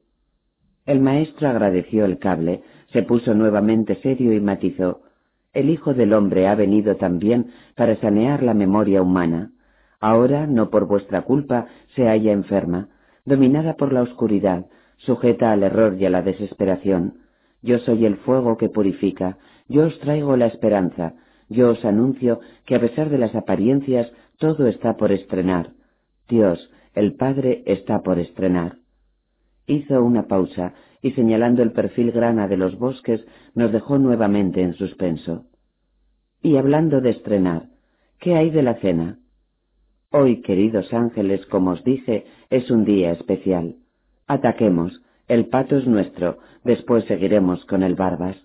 El 0.87 0.99
maestro 0.99 1.49
agradeció 1.49 2.05
el 2.05 2.17
cable, 2.17 2.63
se 2.91 3.03
puso 3.03 3.35
nuevamente 3.35 3.95
serio 4.01 4.33
y 4.33 4.39
matizó. 4.39 5.01
El 5.53 5.69
Hijo 5.69 5.93
del 5.93 6.13
Hombre 6.13 6.47
ha 6.47 6.55
venido 6.55 6.95
también 6.95 7.51
para 7.75 7.95
sanear 7.97 8.41
la 8.41 8.55
memoria 8.55 9.03
humana. 9.03 9.51
Ahora, 10.01 10.47
no 10.47 10.71
por 10.71 10.87
vuestra 10.87 11.21
culpa, 11.21 11.67
se 11.95 12.07
halla 12.07 12.31
enferma, 12.31 12.89
dominada 13.23 13.75
por 13.75 13.93
la 13.93 14.01
oscuridad, 14.01 14.65
sujeta 14.97 15.51
al 15.51 15.61
error 15.61 15.95
y 15.99 16.05
a 16.05 16.09
la 16.09 16.23
desesperación. 16.23 17.19
Yo 17.61 17.77
soy 17.79 18.05
el 18.07 18.17
fuego 18.17 18.57
que 18.57 18.67
purifica, 18.67 19.37
yo 19.67 19.85
os 19.85 19.99
traigo 19.99 20.35
la 20.35 20.47
esperanza, 20.47 21.13
yo 21.49 21.69
os 21.69 21.85
anuncio 21.85 22.39
que 22.65 22.75
a 22.75 22.79
pesar 22.79 23.09
de 23.09 23.19
las 23.19 23.35
apariencias 23.35 24.11
todo 24.39 24.65
está 24.65 24.97
por 24.97 25.11
estrenar. 25.11 25.73
Dios, 26.27 26.71
el 26.95 27.13
Padre, 27.13 27.61
está 27.67 28.01
por 28.01 28.17
estrenar. 28.17 28.77
Hizo 29.67 30.03
una 30.03 30.27
pausa 30.27 30.73
y 31.03 31.11
señalando 31.11 31.61
el 31.61 31.73
perfil 31.73 32.11
grana 32.11 32.47
de 32.47 32.57
los 32.57 32.77
bosques 32.79 33.23
nos 33.53 33.71
dejó 33.71 33.99
nuevamente 33.99 34.61
en 34.61 34.73
suspenso. 34.73 35.45
Y 36.41 36.57
hablando 36.57 37.01
de 37.01 37.11
estrenar, 37.11 37.67
¿qué 38.19 38.35
hay 38.35 38.49
de 38.49 38.63
la 38.63 38.75
cena? 38.75 39.20
Hoy, 40.13 40.41
queridos 40.41 40.93
ángeles, 40.93 41.45
como 41.45 41.71
os 41.71 41.85
dije, 41.85 42.25
es 42.49 42.69
un 42.69 42.83
día 42.83 43.11
especial. 43.11 43.77
Ataquemos, 44.27 45.01
el 45.29 45.45
pato 45.45 45.77
es 45.77 45.87
nuestro, 45.87 46.39
después 46.65 47.05
seguiremos 47.05 47.63
con 47.65 47.81
el 47.81 47.95
barbas. 47.95 48.35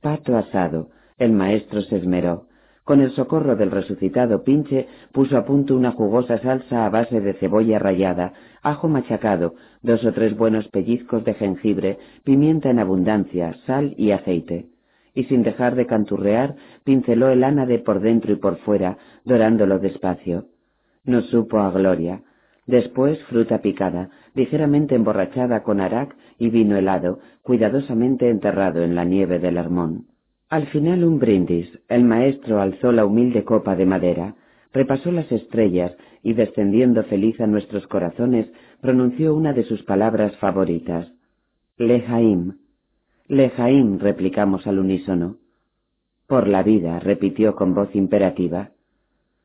Pato 0.00 0.38
asado, 0.38 0.88
el 1.18 1.32
maestro 1.32 1.82
se 1.82 1.98
esmeró. 1.98 2.46
Con 2.84 3.02
el 3.02 3.10
socorro 3.10 3.56
del 3.56 3.70
resucitado 3.70 4.42
pinche, 4.42 4.88
puso 5.12 5.36
a 5.36 5.44
punto 5.44 5.76
una 5.76 5.92
jugosa 5.92 6.38
salsa 6.38 6.86
a 6.86 6.88
base 6.88 7.20
de 7.20 7.34
cebolla 7.34 7.78
rallada, 7.78 8.32
ajo 8.62 8.88
machacado, 8.88 9.54
dos 9.82 10.02
o 10.06 10.14
tres 10.14 10.34
buenos 10.34 10.66
pellizcos 10.68 11.24
de 11.24 11.34
jengibre, 11.34 11.98
pimienta 12.24 12.70
en 12.70 12.78
abundancia, 12.78 13.54
sal 13.66 13.94
y 13.98 14.12
aceite. 14.12 14.70
Y 15.20 15.24
sin 15.24 15.42
dejar 15.42 15.74
de 15.74 15.84
canturrear, 15.84 16.56
pinceló 16.82 17.28
el 17.28 17.44
ánade 17.44 17.78
por 17.78 18.00
dentro 18.00 18.32
y 18.32 18.36
por 18.36 18.56
fuera, 18.60 18.96
dorándolo 19.26 19.78
despacio. 19.78 20.46
No 21.04 21.20
supo 21.20 21.58
a 21.58 21.70
gloria. 21.70 22.22
Después 22.66 23.22
fruta 23.24 23.58
picada, 23.58 24.08
ligeramente 24.34 24.94
emborrachada 24.94 25.62
con 25.62 25.78
arac 25.78 26.16
y 26.38 26.48
vino 26.48 26.74
helado, 26.78 27.18
cuidadosamente 27.42 28.30
enterrado 28.30 28.82
en 28.82 28.94
la 28.94 29.04
nieve 29.04 29.38
del 29.38 29.58
Hermón. 29.58 30.06
Al 30.48 30.68
final 30.68 31.04
un 31.04 31.18
brindis. 31.18 31.68
El 31.90 32.04
maestro 32.04 32.62
alzó 32.62 32.90
la 32.90 33.04
humilde 33.04 33.44
copa 33.44 33.76
de 33.76 33.84
madera, 33.84 34.36
repasó 34.72 35.12
las 35.12 35.30
estrellas 35.30 35.92
y 36.22 36.32
descendiendo 36.32 37.02
feliz 37.04 37.38
a 37.42 37.46
nuestros 37.46 37.86
corazones, 37.88 38.50
pronunció 38.80 39.34
una 39.34 39.52
de 39.52 39.64
sus 39.64 39.82
palabras 39.82 40.34
favoritas. 40.38 41.12
Lejaim. 41.76 42.54
Lejaim, 43.30 44.00
replicamos 44.00 44.66
al 44.66 44.80
unísono. 44.80 45.36
Por 46.26 46.48
la 46.48 46.64
vida, 46.64 46.98
repitió 46.98 47.54
con 47.54 47.74
voz 47.74 47.94
imperativa. 47.94 48.70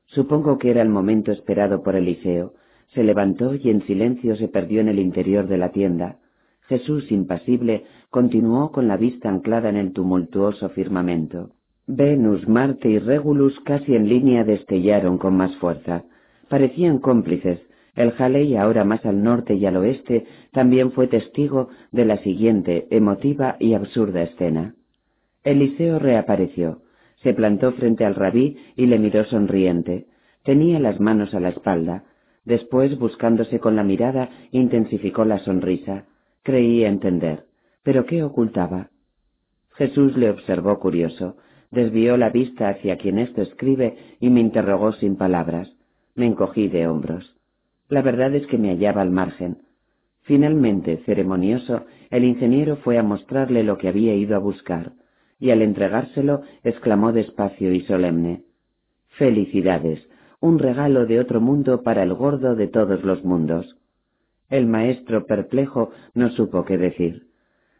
Supongo 0.07 0.57
que 0.57 0.71
era 0.71 0.81
el 0.81 0.89
momento 0.89 1.31
esperado 1.31 1.83
por 1.83 1.95
Eliseo. 1.95 2.53
Se 2.95 3.03
levantó 3.03 3.53
y 3.53 3.69
en 3.69 3.85
silencio 3.85 4.35
se 4.37 4.47
perdió 4.47 4.81
en 4.81 4.87
el 4.87 4.97
interior 4.97 5.47
de 5.47 5.59
la 5.59 5.69
tienda. 5.69 6.17
Jesús, 6.61 7.11
impasible, 7.11 7.85
continuó 8.09 8.71
con 8.71 8.87
la 8.87 8.97
vista 8.97 9.29
anclada 9.29 9.69
en 9.69 9.75
el 9.75 9.93
tumultuoso 9.93 10.69
firmamento. 10.69 11.51
Venus, 11.85 12.47
Marte 12.47 12.89
y 12.89 12.97
Regulus 12.97 13.59
casi 13.59 13.93
en 13.93 14.09
línea 14.09 14.43
destellaron 14.43 15.19
con 15.19 15.37
más 15.37 15.55
fuerza. 15.57 16.05
Parecían 16.49 16.97
cómplices. 16.97 17.59
El 17.95 18.11
Jalei, 18.11 18.57
ahora 18.57 18.83
más 18.83 19.05
al 19.05 19.23
norte 19.23 19.55
y 19.55 19.65
al 19.65 19.77
oeste, 19.77 20.25
también 20.51 20.91
fue 20.91 21.07
testigo 21.07 21.69
de 21.91 22.05
la 22.05 22.17
siguiente 22.17 22.87
emotiva 22.89 23.55
y 23.59 23.73
absurda 23.73 24.23
escena. 24.23 24.75
Eliseo 25.43 25.99
reapareció. 25.99 26.81
Se 27.23 27.33
plantó 27.33 27.71
frente 27.71 28.03
al 28.03 28.15
rabí 28.15 28.57
y 28.75 28.87
le 28.87 28.99
miró 28.99 29.23
sonriente. 29.25 30.07
Tenía 30.43 30.79
las 30.79 30.99
manos 30.99 31.33
a 31.33 31.39
la 31.39 31.49
espalda. 31.49 32.03
Después, 32.43 32.99
buscándose 32.99 33.59
con 33.59 33.75
la 33.75 33.83
mirada, 33.83 34.29
intensificó 34.51 35.23
la 35.23 35.39
sonrisa. 35.39 36.05
Creía 36.43 36.89
entender. 36.89 37.45
¿Pero 37.81 38.05
qué 38.05 38.23
ocultaba? 38.23 38.89
Jesús 39.75 40.15
le 40.17 40.29
observó 40.29 40.79
curioso, 40.79 41.37
desvió 41.71 42.17
la 42.17 42.29
vista 42.29 42.69
hacia 42.69 42.97
quien 42.97 43.19
esto 43.19 43.41
escribe 43.41 43.97
y 44.19 44.29
me 44.29 44.41
interrogó 44.41 44.91
sin 44.93 45.15
palabras. 45.15 45.71
Me 46.15 46.25
encogí 46.25 46.67
de 46.67 46.87
hombros. 46.87 47.34
La 47.89 48.01
verdad 48.01 48.33
es 48.33 48.47
que 48.47 48.57
me 48.57 48.69
hallaba 48.69 49.01
al 49.01 49.11
margen. 49.11 49.57
Finalmente, 50.21 50.97
ceremonioso, 51.05 51.85
el 52.09 52.23
ingeniero 52.23 52.77
fue 52.77 52.97
a 52.97 53.03
mostrarle 53.03 53.63
lo 53.63 53.77
que 53.77 53.87
había 53.87 54.15
ido 54.15 54.35
a 54.35 54.39
buscar, 54.39 54.93
y 55.39 55.51
al 55.51 55.61
entregárselo 55.61 56.41
exclamó 56.63 57.11
despacio 57.11 57.71
y 57.73 57.81
solemne 57.81 58.43
Felicidades, 59.17 60.07
un 60.39 60.59
regalo 60.59 61.05
de 61.05 61.19
otro 61.19 61.39
mundo 61.41 61.83
para 61.83 62.03
el 62.03 62.13
gordo 62.13 62.55
de 62.55 62.67
todos 62.67 63.03
los 63.03 63.23
mundos. 63.23 63.77
El 64.49 64.67
maestro 64.67 65.25
perplejo 65.25 65.91
no 66.13 66.29
supo 66.31 66.65
qué 66.65 66.77
decir. 66.77 67.27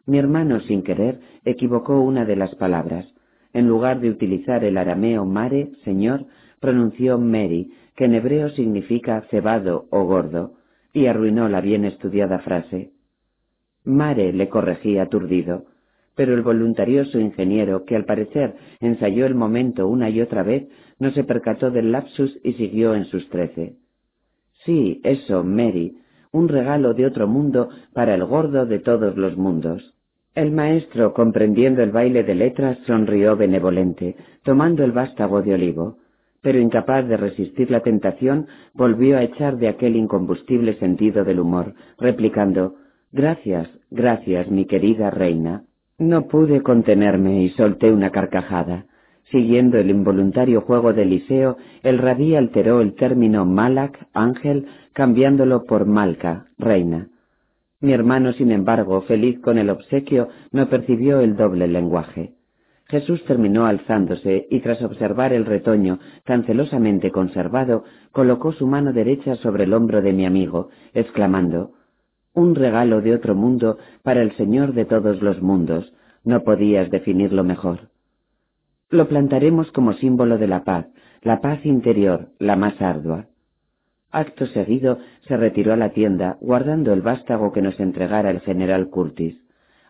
Mi 0.06 0.18
hermano, 0.18 0.60
sin 0.60 0.82
querer, 0.82 1.20
equivocó 1.44 2.00
una 2.00 2.24
de 2.24 2.36
las 2.36 2.54
palabras. 2.54 3.06
En 3.52 3.66
lugar 3.66 4.00
de 4.00 4.10
utilizar 4.10 4.64
el 4.64 4.78
arameo 4.78 5.24
mare, 5.24 5.72
señor, 5.84 6.26
pronunció 6.60 7.18
meri, 7.18 7.72
que 7.96 8.04
en 8.04 8.14
hebreo 8.14 8.50
significa 8.50 9.22
cebado 9.30 9.86
o 9.90 10.04
gordo, 10.04 10.54
y 10.92 11.06
arruinó 11.06 11.48
la 11.48 11.60
bien 11.60 11.84
estudiada 11.84 12.38
frase. 12.40 12.92
Mare 13.84 14.32
le 14.32 14.48
corregí 14.48 14.98
aturdido, 14.98 15.64
pero 16.14 16.34
el 16.34 16.42
voluntarioso 16.42 17.18
ingeniero, 17.18 17.84
que 17.84 17.96
al 17.96 18.04
parecer 18.04 18.54
ensayó 18.80 19.26
el 19.26 19.34
momento 19.34 19.86
una 19.86 20.10
y 20.10 20.20
otra 20.20 20.42
vez, 20.42 20.68
no 20.98 21.10
se 21.10 21.24
percató 21.24 21.70
del 21.70 21.92
lapsus 21.92 22.38
y 22.42 22.54
siguió 22.54 22.94
en 22.94 23.04
sus 23.04 23.28
trece. 23.28 23.76
Sí, 24.64 25.00
eso, 25.04 25.44
Mary, 25.44 25.98
un 26.32 26.48
regalo 26.48 26.94
de 26.94 27.06
otro 27.06 27.28
mundo 27.28 27.68
para 27.92 28.14
el 28.14 28.24
gordo 28.24 28.66
de 28.66 28.78
todos 28.78 29.16
los 29.16 29.36
mundos. 29.36 29.94
El 30.34 30.50
maestro, 30.50 31.14
comprendiendo 31.14 31.82
el 31.82 31.92
baile 31.92 32.24
de 32.24 32.34
letras, 32.34 32.78
sonrió 32.86 33.36
benevolente, 33.36 34.16
tomando 34.42 34.84
el 34.84 34.92
vástago 34.92 35.42
de 35.42 35.54
olivo, 35.54 35.98
pero 36.46 36.60
incapaz 36.60 37.08
de 37.08 37.16
resistir 37.16 37.72
la 37.72 37.80
tentación, 37.80 38.46
volvió 38.72 39.16
a 39.16 39.24
echar 39.24 39.56
de 39.56 39.66
aquel 39.66 39.96
incombustible 39.96 40.78
sentido 40.78 41.24
del 41.24 41.40
humor, 41.40 41.74
replicando 41.98 42.76
Gracias, 43.10 43.68
gracias, 43.90 44.48
mi 44.48 44.64
querida 44.64 45.10
reina. 45.10 45.64
No 45.98 46.28
pude 46.28 46.62
contenerme 46.62 47.42
y 47.42 47.48
solté 47.48 47.90
una 47.90 48.10
carcajada. 48.10 48.86
Siguiendo 49.32 49.76
el 49.76 49.90
involuntario 49.90 50.60
juego 50.60 50.92
de 50.92 51.02
Eliseo, 51.02 51.56
el 51.82 51.98
rabí 51.98 52.36
alteró 52.36 52.80
el 52.80 52.94
término 52.94 53.44
malak, 53.44 54.06
ángel, 54.12 54.66
cambiándolo 54.92 55.64
por 55.64 55.84
malca, 55.84 56.46
reina. 56.58 57.08
Mi 57.80 57.92
hermano, 57.92 58.32
sin 58.34 58.52
embargo, 58.52 59.02
feliz 59.02 59.40
con 59.40 59.58
el 59.58 59.68
obsequio, 59.68 60.28
no 60.52 60.68
percibió 60.68 61.18
el 61.18 61.34
doble 61.34 61.66
lenguaje. 61.66 62.35
Jesús 62.88 63.24
terminó 63.24 63.66
alzándose 63.66 64.46
y 64.48 64.60
tras 64.60 64.80
observar 64.82 65.32
el 65.32 65.44
retoño 65.44 65.98
tan 66.24 66.44
celosamente 66.44 67.10
conservado, 67.10 67.84
colocó 68.12 68.52
su 68.52 68.66
mano 68.66 68.92
derecha 68.92 69.34
sobre 69.36 69.64
el 69.64 69.74
hombro 69.74 70.02
de 70.02 70.12
mi 70.12 70.24
amigo, 70.24 70.68
exclamando 70.94 71.72
Un 72.32 72.54
regalo 72.54 73.00
de 73.00 73.14
otro 73.14 73.34
mundo 73.34 73.78
para 74.02 74.22
el 74.22 74.36
Señor 74.36 74.72
de 74.72 74.84
todos 74.84 75.20
los 75.20 75.42
mundos. 75.42 75.92
No 76.22 76.44
podías 76.44 76.90
definirlo 76.90 77.42
mejor. 77.42 77.88
Lo 78.88 79.08
plantaremos 79.08 79.72
como 79.72 79.92
símbolo 79.94 80.38
de 80.38 80.46
la 80.46 80.62
paz, 80.62 80.86
la 81.22 81.40
paz 81.40 81.66
interior, 81.66 82.28
la 82.38 82.54
más 82.54 82.80
ardua. 82.80 83.26
Acto 84.12 84.46
seguido 84.46 84.98
se 85.26 85.36
retiró 85.36 85.72
a 85.72 85.76
la 85.76 85.90
tienda, 85.90 86.38
guardando 86.40 86.92
el 86.92 87.02
vástago 87.02 87.52
que 87.52 87.62
nos 87.62 87.78
entregara 87.80 88.30
el 88.30 88.40
general 88.40 88.90
Curtis. 88.90 89.36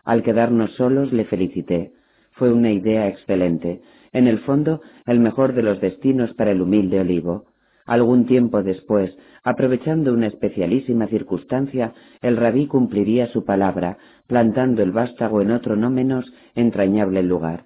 Al 0.03 0.23
quedarnos 0.23 0.71
solos 0.73 1.13
le 1.13 1.25
felicité. 1.25 1.91
Fue 2.37 2.53
una 2.53 2.71
idea 2.71 3.07
excelente, 3.07 3.81
en 4.13 4.27
el 4.27 4.39
fondo 4.39 4.81
el 5.07 5.19
mejor 5.19 5.53
de 5.53 5.63
los 5.63 5.81
destinos 5.81 6.33
para 6.35 6.51
el 6.51 6.61
humilde 6.61 6.99
olivo. 6.99 7.45
Algún 7.87 8.27
tiempo 8.27 8.61
después, 8.61 9.17
aprovechando 9.43 10.13
una 10.13 10.27
especialísima 10.27 11.07
circunstancia, 11.07 11.93
el 12.21 12.37
rabí 12.37 12.67
cumpliría 12.67 13.27
su 13.27 13.43
palabra, 13.43 13.97
plantando 14.27 14.83
el 14.83 14.91
vástago 14.91 15.41
en 15.41 15.49
otro 15.49 15.75
no 15.75 15.89
menos 15.89 16.31
entrañable 16.53 17.23
lugar. 17.23 17.65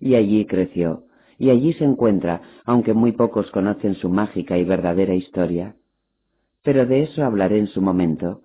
Y 0.00 0.14
allí 0.14 0.46
creció, 0.46 1.04
y 1.38 1.50
allí 1.50 1.74
se 1.74 1.84
encuentra, 1.84 2.40
aunque 2.64 2.94
muy 2.94 3.12
pocos 3.12 3.50
conocen 3.50 3.96
su 3.96 4.08
mágica 4.08 4.56
y 4.56 4.64
verdadera 4.64 5.14
historia. 5.14 5.74
Pero 6.62 6.86
de 6.86 7.02
eso 7.02 7.22
hablaré 7.22 7.58
en 7.58 7.66
su 7.66 7.82
momento. 7.82 8.40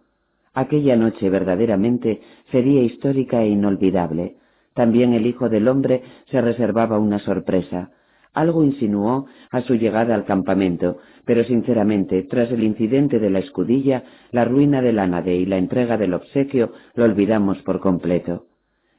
Aquella 0.54 0.98
noche 0.98 1.30
verdaderamente 1.30 2.20
sería 2.52 2.82
histórica 2.82 3.42
e 3.42 3.48
inolvidable, 3.48 4.36
también 4.74 5.14
el 5.14 5.26
Hijo 5.26 5.50
del 5.50 5.68
Hombre 5.68 6.02
se 6.30 6.42
reservaba 6.42 7.00
una 7.00 7.20
sorpresa. 7.20 7.92
Algo 8.34 8.64
insinuó 8.64 9.26
a 9.50 9.62
su 9.62 9.76
llegada 9.76 10.16
al 10.16 10.24
campamento, 10.24 10.98
pero 11.26 11.44
sinceramente, 11.44 12.24
tras 12.24 12.50
el 12.52 12.64
incidente 12.64 13.20
de 13.20 13.30
la 13.30 13.40
escudilla, 13.40 14.04
la 14.32 14.46
ruina 14.46 14.82
del 14.82 15.00
ánade 15.00 15.36
y 15.36 15.46
la 15.46 15.58
entrega 15.58 15.98
del 15.98 16.14
obsequio, 16.14 16.72
lo 16.96 17.04
olvidamos 17.04 17.62
por 17.64 17.82
completo. 17.82 18.46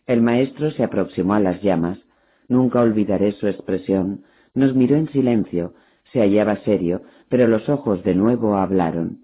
El 0.06 0.20
maestro 0.20 0.70
se 0.72 0.84
aproximó 0.84 1.34
a 1.34 1.40
las 1.40 1.62
llamas. 1.62 1.98
Nunca 2.48 2.80
olvidaré 2.80 3.32
su 3.32 3.46
expresión. 3.48 4.24
Nos 4.54 4.74
miró 4.74 4.96
en 4.96 5.08
silencio. 5.08 5.72
Se 6.12 6.20
hallaba 6.20 6.56
serio, 6.56 7.02
pero 7.30 7.46
los 7.46 7.68
ojos 7.70 8.02
de 8.04 8.14
nuevo 8.14 8.56
hablaron. 8.56 9.20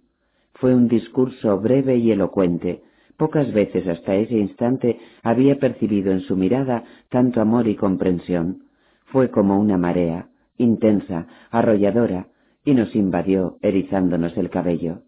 Fue 0.54 0.74
un 0.74 0.88
discurso 0.88 1.60
breve 1.60 1.96
y 1.96 2.10
elocuente, 2.10 2.82
Pocas 3.18 3.52
veces 3.52 3.86
hasta 3.88 4.14
ese 4.14 4.38
instante 4.38 5.00
había 5.24 5.58
percibido 5.58 6.12
en 6.12 6.20
su 6.20 6.36
mirada 6.36 6.84
tanto 7.10 7.40
amor 7.40 7.66
y 7.66 7.74
comprensión. 7.74 8.62
Fue 9.06 9.30
como 9.30 9.58
una 9.58 9.76
marea, 9.76 10.28
intensa, 10.56 11.26
arrolladora, 11.50 12.28
y 12.64 12.74
nos 12.74 12.94
invadió, 12.94 13.58
erizándonos 13.60 14.36
el 14.36 14.50
cabello. 14.50 15.00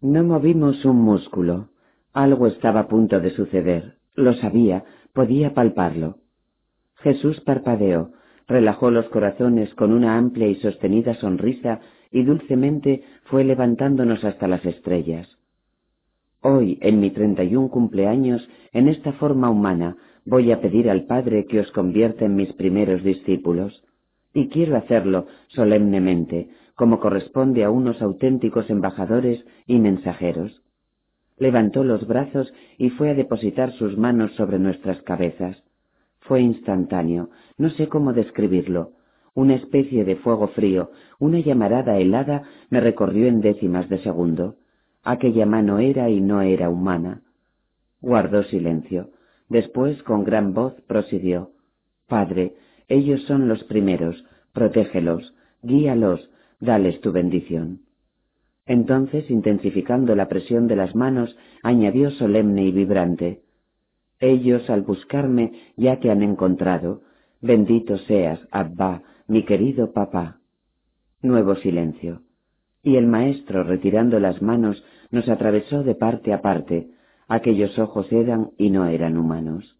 No 0.00 0.22
movimos 0.22 0.84
un 0.84 0.98
músculo. 0.98 1.70
Algo 2.12 2.46
estaba 2.46 2.80
a 2.80 2.88
punto 2.88 3.18
de 3.18 3.30
suceder. 3.30 3.96
Lo 4.14 4.34
sabía, 4.34 4.84
podía 5.12 5.52
palparlo. 5.52 6.18
Jesús 6.98 7.40
parpadeó, 7.40 8.12
relajó 8.46 8.92
los 8.92 9.08
corazones 9.08 9.74
con 9.74 9.92
una 9.92 10.16
amplia 10.16 10.46
y 10.46 10.54
sostenida 10.56 11.14
sonrisa 11.14 11.80
y 12.12 12.22
dulcemente 12.22 13.02
fue 13.24 13.42
levantándonos 13.42 14.24
hasta 14.24 14.46
las 14.46 14.64
estrellas. 14.64 15.35
Hoy, 16.48 16.78
en 16.80 17.00
mi 17.00 17.10
treinta 17.10 17.42
y 17.42 17.56
un 17.56 17.68
cumpleaños, 17.68 18.48
en 18.72 18.86
esta 18.86 19.12
forma 19.14 19.50
humana, 19.50 19.96
voy 20.24 20.52
a 20.52 20.60
pedir 20.60 20.88
al 20.88 21.04
Padre 21.06 21.44
que 21.46 21.58
os 21.58 21.72
convierta 21.72 22.24
en 22.24 22.36
mis 22.36 22.52
primeros 22.52 23.02
discípulos. 23.02 23.82
Y 24.32 24.46
quiero 24.46 24.76
hacerlo 24.76 25.26
solemnemente, 25.48 26.50
como 26.76 27.00
corresponde 27.00 27.64
a 27.64 27.70
unos 27.70 28.00
auténticos 28.00 28.70
embajadores 28.70 29.44
y 29.66 29.80
mensajeros. 29.80 30.62
Levantó 31.36 31.82
los 31.82 32.06
brazos 32.06 32.54
y 32.78 32.90
fue 32.90 33.10
a 33.10 33.14
depositar 33.14 33.72
sus 33.72 33.98
manos 33.98 34.32
sobre 34.36 34.60
nuestras 34.60 35.02
cabezas. 35.02 35.64
Fue 36.20 36.42
instantáneo, 36.42 37.30
no 37.58 37.70
sé 37.70 37.88
cómo 37.88 38.12
describirlo. 38.12 38.92
Una 39.34 39.56
especie 39.56 40.04
de 40.04 40.14
fuego 40.14 40.46
frío, 40.46 40.92
una 41.18 41.40
llamarada 41.40 41.98
helada 41.98 42.44
me 42.70 42.80
recorrió 42.80 43.26
en 43.26 43.40
décimas 43.40 43.88
de 43.88 43.98
segundo. 43.98 44.54
Aquella 45.06 45.46
mano 45.46 45.78
era 45.78 46.10
y 46.10 46.20
no 46.20 46.42
era 46.42 46.68
humana. 46.68 47.22
Guardó 48.00 48.42
silencio. 48.42 49.10
Después, 49.48 50.02
con 50.02 50.24
gran 50.24 50.52
voz, 50.52 50.74
prosiguió. 50.88 51.52
Padre, 52.08 52.56
ellos 52.88 53.22
son 53.22 53.46
los 53.46 53.62
primeros, 53.62 54.24
protégelos, 54.52 55.32
guíalos, 55.62 56.28
dales 56.58 57.00
tu 57.02 57.12
bendición. 57.12 57.82
Entonces, 58.66 59.30
intensificando 59.30 60.16
la 60.16 60.26
presión 60.26 60.66
de 60.66 60.74
las 60.74 60.96
manos, 60.96 61.36
añadió 61.62 62.10
solemne 62.10 62.64
y 62.64 62.72
vibrante. 62.72 63.42
Ellos, 64.18 64.68
al 64.68 64.82
buscarme, 64.82 65.52
ya 65.76 66.00
te 66.00 66.10
han 66.10 66.24
encontrado. 66.24 67.02
Bendito 67.40 67.96
seas, 67.98 68.40
Abba, 68.50 69.04
mi 69.28 69.44
querido 69.44 69.92
papá. 69.92 70.40
Nuevo 71.22 71.54
silencio. 71.54 72.22
Y 72.82 72.96
el 72.96 73.06
maestro, 73.06 73.62
retirando 73.64 74.20
las 74.20 74.42
manos, 74.42 74.84
nos 75.16 75.30
atravesó 75.30 75.82
de 75.82 75.94
parte 75.94 76.34
a 76.34 76.42
parte, 76.42 76.90
aquellos 77.26 77.78
ojos 77.78 78.12
eran 78.12 78.50
y 78.58 78.68
no 78.68 78.86
eran 78.86 79.16
humanos. 79.16 79.74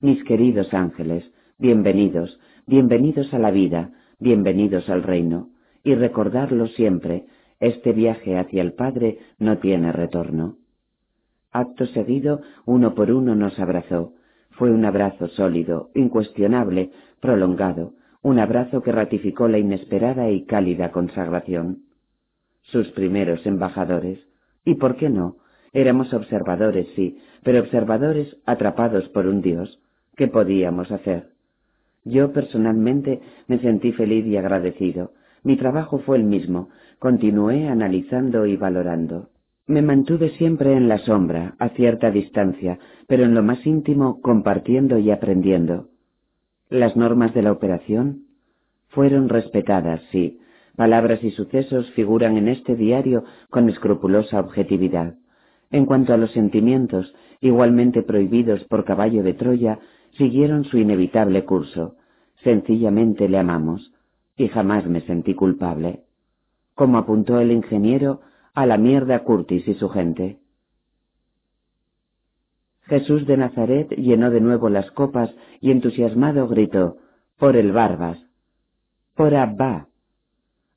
Mis 0.00 0.24
queridos 0.24 0.74
ángeles, 0.74 1.30
bienvenidos, 1.56 2.40
bienvenidos 2.66 3.32
a 3.32 3.38
la 3.38 3.52
vida, 3.52 3.92
bienvenidos 4.18 4.90
al 4.90 5.04
reino, 5.04 5.50
y 5.84 5.94
recordarlo 5.94 6.66
siempre, 6.66 7.26
este 7.60 7.92
viaje 7.92 8.38
hacia 8.38 8.60
el 8.62 8.72
Padre 8.72 9.18
no 9.38 9.58
tiene 9.58 9.92
retorno. 9.92 10.56
Acto 11.52 11.86
seguido, 11.86 12.40
uno 12.66 12.96
por 12.96 13.12
uno 13.12 13.36
nos 13.36 13.56
abrazó. 13.60 14.14
Fue 14.50 14.72
un 14.72 14.84
abrazo 14.84 15.28
sólido, 15.28 15.90
incuestionable, 15.94 16.90
prolongado, 17.20 17.92
un 18.20 18.40
abrazo 18.40 18.82
que 18.82 18.90
ratificó 18.90 19.46
la 19.46 19.58
inesperada 19.58 20.28
y 20.28 20.44
cálida 20.44 20.90
consagración. 20.90 21.84
Sus 22.62 22.88
primeros 22.90 23.46
embajadores, 23.46 24.29
¿Y 24.64 24.74
por 24.74 24.96
qué 24.96 25.08
no? 25.08 25.36
Éramos 25.72 26.12
observadores, 26.12 26.88
sí, 26.96 27.18
pero 27.42 27.60
observadores 27.60 28.36
atrapados 28.46 29.08
por 29.10 29.26
un 29.26 29.40
Dios. 29.40 29.80
¿Qué 30.16 30.28
podíamos 30.28 30.90
hacer? 30.90 31.28
Yo 32.04 32.32
personalmente 32.32 33.20
me 33.46 33.58
sentí 33.58 33.92
feliz 33.92 34.26
y 34.26 34.36
agradecido. 34.36 35.12
Mi 35.42 35.56
trabajo 35.56 35.98
fue 36.00 36.16
el 36.16 36.24
mismo. 36.24 36.70
Continué 36.98 37.68
analizando 37.68 38.46
y 38.46 38.56
valorando. 38.56 39.30
Me 39.66 39.82
mantuve 39.82 40.30
siempre 40.30 40.72
en 40.72 40.88
la 40.88 40.98
sombra, 40.98 41.54
a 41.58 41.68
cierta 41.70 42.10
distancia, 42.10 42.78
pero 43.06 43.24
en 43.24 43.34
lo 43.34 43.42
más 43.42 43.64
íntimo 43.64 44.20
compartiendo 44.20 44.98
y 44.98 45.10
aprendiendo. 45.10 45.88
Las 46.68 46.96
normas 46.96 47.32
de 47.34 47.42
la 47.42 47.52
operación 47.52 48.24
fueron 48.88 49.28
respetadas, 49.28 50.02
sí, 50.10 50.40
Palabras 50.76 51.22
y 51.22 51.30
sucesos 51.30 51.90
figuran 51.92 52.36
en 52.36 52.48
este 52.48 52.76
diario 52.76 53.24
con 53.50 53.68
escrupulosa 53.68 54.40
objetividad. 54.40 55.14
En 55.70 55.86
cuanto 55.86 56.14
a 56.14 56.16
los 56.16 56.30
sentimientos, 56.32 57.14
igualmente 57.40 58.02
prohibidos 58.02 58.64
por 58.64 58.84
caballo 58.84 59.22
de 59.22 59.34
Troya, 59.34 59.78
siguieron 60.16 60.64
su 60.64 60.78
inevitable 60.78 61.44
curso. 61.44 61.96
Sencillamente 62.42 63.28
le 63.28 63.38
amamos, 63.38 63.92
y 64.36 64.48
jamás 64.48 64.86
me 64.86 65.02
sentí 65.02 65.34
culpable. 65.34 66.04
Como 66.74 66.98
apuntó 66.98 67.40
el 67.40 67.52
ingeniero, 67.52 68.20
a 68.54 68.66
la 68.66 68.78
mierda 68.78 69.22
Curtis 69.22 69.66
y 69.68 69.74
su 69.74 69.88
gente. 69.88 70.38
Jesús 72.82 73.26
de 73.26 73.36
Nazaret 73.36 73.90
llenó 73.90 74.30
de 74.30 74.40
nuevo 74.40 74.68
las 74.68 74.90
copas 74.90 75.30
y 75.60 75.70
entusiasmado 75.70 76.48
gritó, 76.48 76.96
por 77.38 77.56
el 77.56 77.70
Barbas, 77.70 78.18
por 79.14 79.34
Abba, 79.34 79.89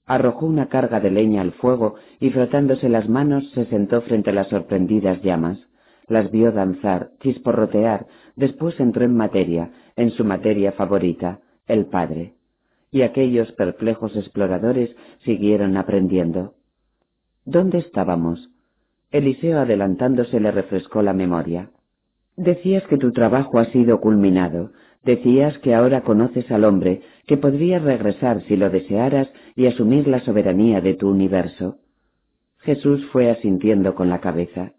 arrojó 0.06 0.46
una 0.46 0.68
carga 0.68 1.00
de 1.00 1.12
leña 1.12 1.42
al 1.42 1.54
fuego 1.54 1.96
y 2.20 2.30
frotándose 2.30 2.90
las 2.90 3.08
manos 3.08 3.50
se 3.52 3.66
sentó 3.66 4.02
frente 4.02 4.32
a 4.32 4.34
las 4.34 4.48
sorprendidas 4.48 5.22
llamas. 5.22 5.60
Las 6.08 6.32
vio 6.32 6.52
danzar, 6.52 7.12
chisporrotear, 7.22 8.08
después 8.36 8.80
entró 8.80 9.06
en 9.06 9.16
materia, 9.16 9.72
en 9.96 10.12
su 10.12 10.26
materia 10.26 10.74
favorita, 10.74 11.40
el 11.68 11.86
Padre. 11.86 12.34
Y 12.92 13.04
aquellos 13.04 13.52
perplejos 13.54 14.16
exploradores 14.16 14.96
siguieron 15.24 15.78
aprendiendo. 15.78 16.56
¿Dónde 17.46 17.80
estábamos? 17.80 18.50
Eliseo 19.12 19.60
adelantándose 19.60 20.40
le 20.40 20.52
refrescó 20.52 21.02
la 21.02 21.14
memoria. 21.14 21.70
Decías 22.36 22.84
que 22.88 22.98
tu 22.98 23.12
trabajo 23.12 23.60
ha 23.60 23.66
sido 23.66 24.00
culminado, 24.02 24.72
Decías 25.04 25.58
que 25.60 25.76
ahora 25.76 26.02
conoces 26.02 26.50
al 26.52 26.64
hombre, 26.64 27.02
que 27.28 27.38
podrías 27.38 27.82
regresar 27.82 28.42
si 28.44 28.56
lo 28.56 28.70
desearas 28.70 29.30
y 29.56 29.68
asumir 29.68 30.08
la 30.08 30.22
soberanía 30.22 30.80
de 30.80 30.94
tu 30.94 31.10
universo. 31.10 31.78
Jesús 32.60 33.06
fue 33.12 33.30
asintiendo 33.30 33.96
con 33.96 34.10
la 34.10 34.22
cabeza. 34.22 34.72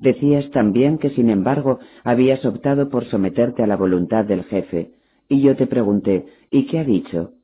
Decías 0.00 0.50
también 0.50 0.98
que 0.98 1.10
sin 1.10 1.30
embargo 1.30 1.78
habías 2.02 2.44
optado 2.44 2.90
por 2.90 3.04
someterte 3.06 3.62
a 3.62 3.68
la 3.68 3.76
voluntad 3.76 4.24
del 4.24 4.42
jefe, 4.44 4.92
y 5.28 5.40
yo 5.40 5.54
te 5.56 5.68
pregunté, 5.68 6.26
¿y 6.50 6.66
qué 6.66 6.80
ha 6.80 6.84
dicho? 6.84 7.34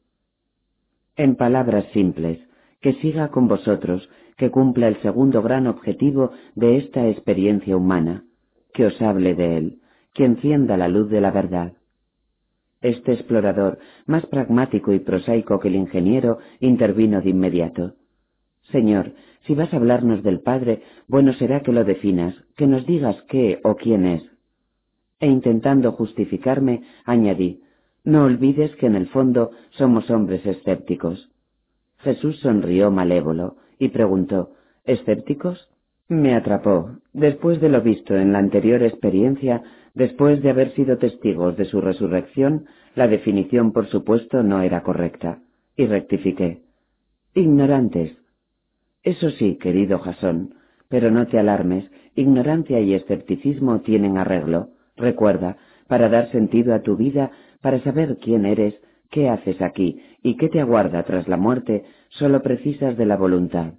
En 1.16 1.36
palabras 1.36 1.84
simples, 1.92 2.40
que 2.80 2.94
siga 2.94 3.28
con 3.28 3.46
vosotros, 3.46 4.08
que 4.36 4.50
cumpla 4.50 4.88
el 4.88 5.00
segundo 5.02 5.42
gran 5.42 5.68
objetivo 5.68 6.32
de 6.56 6.76
esta 6.78 7.08
experiencia 7.08 7.76
humana, 7.76 8.24
que 8.74 8.86
os 8.86 9.00
hable 9.00 9.34
de 9.34 9.56
él, 9.56 9.78
que 10.12 10.24
encienda 10.24 10.76
la 10.76 10.88
luz 10.88 11.08
de 11.08 11.20
la 11.20 11.30
verdad. 11.30 11.74
Este 12.80 13.12
explorador, 13.12 13.78
más 14.06 14.24
pragmático 14.26 14.92
y 14.92 15.00
prosaico 15.00 15.60
que 15.60 15.68
el 15.68 15.76
ingeniero, 15.76 16.38
intervino 16.60 17.20
de 17.20 17.30
inmediato. 17.30 17.94
Señor, 18.72 19.12
si 19.46 19.54
vas 19.54 19.72
a 19.72 19.76
hablarnos 19.76 20.22
del 20.22 20.40
Padre, 20.40 20.82
bueno 21.06 21.32
será 21.34 21.60
que 21.60 21.72
lo 21.72 21.84
definas, 21.84 22.34
que 22.56 22.66
nos 22.66 22.86
digas 22.86 23.20
qué 23.28 23.60
o 23.64 23.76
quién 23.76 24.06
es. 24.06 24.22
E 25.18 25.26
intentando 25.26 25.92
justificarme, 25.92 26.82
añadí, 27.04 27.62
no 28.04 28.24
olvides 28.24 28.74
que 28.76 28.86
en 28.86 28.96
el 28.96 29.08
fondo 29.08 29.50
somos 29.70 30.10
hombres 30.10 30.44
escépticos. 30.46 31.30
Jesús 31.98 32.38
sonrió 32.40 32.90
malévolo 32.90 33.56
y 33.78 33.88
preguntó, 33.88 34.54
¿escépticos? 34.84 35.68
Me 36.10 36.34
atrapó. 36.34 36.90
Después 37.12 37.60
de 37.60 37.68
lo 37.68 37.82
visto 37.82 38.16
en 38.16 38.32
la 38.32 38.40
anterior 38.40 38.82
experiencia, 38.82 39.62
después 39.94 40.42
de 40.42 40.50
haber 40.50 40.74
sido 40.74 40.98
testigos 40.98 41.56
de 41.56 41.66
su 41.66 41.80
resurrección, 41.80 42.66
la 42.96 43.06
definición, 43.06 43.70
por 43.72 43.86
supuesto, 43.86 44.42
no 44.42 44.60
era 44.60 44.82
correcta. 44.82 45.38
Y 45.76 45.86
rectifiqué. 45.86 46.62
Ignorantes. 47.32 48.18
Eso 49.04 49.30
sí, 49.30 49.56
querido 49.58 50.00
Jasón, 50.00 50.56
pero 50.88 51.12
no 51.12 51.28
te 51.28 51.38
alarmes, 51.38 51.88
ignorancia 52.16 52.80
y 52.80 52.94
escepticismo 52.94 53.82
tienen 53.82 54.18
arreglo. 54.18 54.70
Recuerda, 54.96 55.58
para 55.86 56.08
dar 56.08 56.28
sentido 56.32 56.74
a 56.74 56.82
tu 56.82 56.96
vida, 56.96 57.30
para 57.60 57.78
saber 57.84 58.18
quién 58.20 58.46
eres, 58.46 58.74
qué 59.12 59.28
haces 59.28 59.62
aquí 59.62 60.02
y 60.24 60.36
qué 60.38 60.48
te 60.48 60.60
aguarda 60.60 61.04
tras 61.04 61.28
la 61.28 61.36
muerte, 61.36 61.84
solo 62.08 62.42
precisas 62.42 62.96
de 62.96 63.06
la 63.06 63.16
voluntad. 63.16 63.74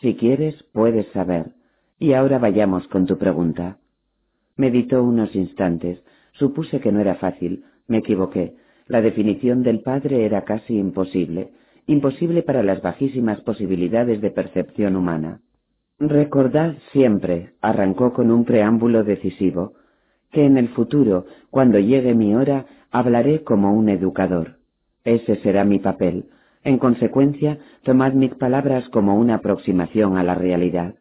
Si 0.00 0.14
quieres, 0.14 0.54
puedes 0.72 1.08
saber. 1.08 1.46
Y 1.98 2.12
ahora 2.12 2.38
vayamos 2.38 2.86
con 2.88 3.06
tu 3.06 3.18
pregunta. 3.18 3.78
Meditó 4.56 5.02
unos 5.02 5.34
instantes. 5.34 6.02
Supuse 6.32 6.80
que 6.80 6.92
no 6.92 7.00
era 7.00 7.14
fácil. 7.16 7.64
Me 7.86 7.98
equivoqué. 7.98 8.54
La 8.86 9.00
definición 9.00 9.62
del 9.62 9.80
Padre 9.80 10.24
era 10.24 10.44
casi 10.44 10.76
imposible. 10.76 11.50
Imposible 11.86 12.42
para 12.42 12.62
las 12.62 12.82
bajísimas 12.82 13.40
posibilidades 13.40 14.20
de 14.20 14.30
percepción 14.30 14.96
humana. 14.96 15.40
Recordad 15.98 16.74
siempre, 16.92 17.52
arrancó 17.60 18.12
con 18.12 18.30
un 18.30 18.44
preámbulo 18.44 19.04
decisivo, 19.04 19.74
que 20.32 20.44
en 20.44 20.58
el 20.58 20.68
futuro, 20.68 21.26
cuando 21.50 21.78
llegue 21.78 22.14
mi 22.14 22.34
hora, 22.34 22.66
hablaré 22.90 23.44
como 23.44 23.72
un 23.72 23.88
educador. 23.88 24.56
Ese 25.04 25.36
será 25.36 25.64
mi 25.64 25.78
papel. 25.78 26.26
En 26.64 26.78
consecuencia, 26.78 27.58
tomad 27.84 28.12
mis 28.14 28.34
palabras 28.34 28.88
como 28.88 29.16
una 29.16 29.36
aproximación 29.36 30.16
a 30.16 30.24
la 30.24 30.34
realidad. 30.34 30.94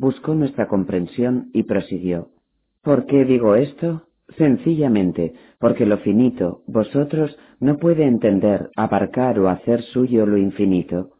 Buscó 0.00 0.34
nuestra 0.34 0.66
comprensión 0.66 1.50
y 1.52 1.64
prosiguió. 1.64 2.30
¿Por 2.82 3.04
qué 3.04 3.26
digo 3.26 3.54
esto? 3.54 4.06
Sencillamente, 4.38 5.34
porque 5.58 5.84
lo 5.84 5.98
finito, 5.98 6.62
vosotros, 6.66 7.36
no 7.58 7.76
puede 7.76 8.04
entender, 8.04 8.70
abarcar 8.76 9.38
o 9.38 9.50
hacer 9.50 9.82
suyo 9.82 10.24
lo 10.24 10.38
infinito. 10.38 11.10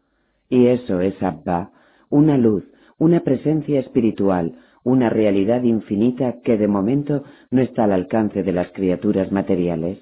Y 0.49 0.65
eso 0.65 0.99
es 0.99 1.13
Abba, 1.21 1.69
una 2.09 2.39
luz, 2.39 2.63
una 2.97 3.19
presencia 3.19 3.79
espiritual, 3.79 4.57
una 4.83 5.11
realidad 5.11 5.61
infinita 5.61 6.41
que 6.41 6.57
de 6.57 6.67
momento 6.67 7.23
no 7.51 7.61
está 7.61 7.83
al 7.83 7.91
alcance 7.91 8.41
de 8.41 8.51
las 8.51 8.71
criaturas 8.71 9.31
materiales. 9.31 9.99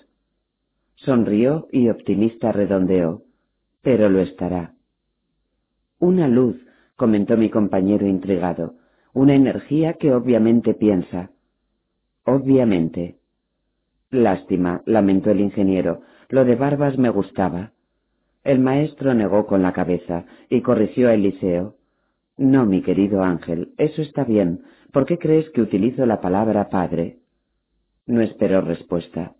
Sonrió 0.95 1.67
y 1.73 1.89
optimista 1.89 2.53
redondeó, 2.53 3.23
pero 3.81 4.07
lo 4.07 4.21
estará. 4.21 4.71
Una 5.99 6.29
luz, 6.29 6.55
comentó 6.99 7.37
mi 7.37 7.49
compañero 7.49 8.05
intrigado, 8.05 8.73
una 9.13 9.33
energía 9.33 9.93
que 9.93 10.13
obviamente 10.13 10.73
piensa. 10.73 11.31
Obviamente. 12.25 13.15
Lástima, 14.11 14.81
lamentó 14.85 15.31
el 15.31 15.39
ingeniero, 15.39 16.01
lo 16.27 16.43
de 16.43 16.57
Barbas 16.57 16.97
me 16.97 17.09
gustaba. 17.09 17.71
El 18.43 18.59
maestro 18.59 19.13
negó 19.13 19.47
con 19.47 19.61
la 19.61 19.71
cabeza 19.71 20.25
y 20.49 20.59
corrigió 20.59 21.07
a 21.07 21.13
Eliseo. 21.13 21.75
No, 22.37 22.65
mi 22.65 22.81
querido 22.81 23.23
Ángel, 23.23 23.69
eso 23.77 24.01
está 24.01 24.25
bien. 24.25 24.63
¿Por 24.91 25.05
qué 25.05 25.17
crees 25.17 25.49
que 25.51 25.61
utilizo 25.61 26.05
la 26.05 26.19
palabra 26.19 26.67
padre? 26.67 27.19
No 28.07 28.19
esperó 28.21 28.59
respuesta. 28.59 29.35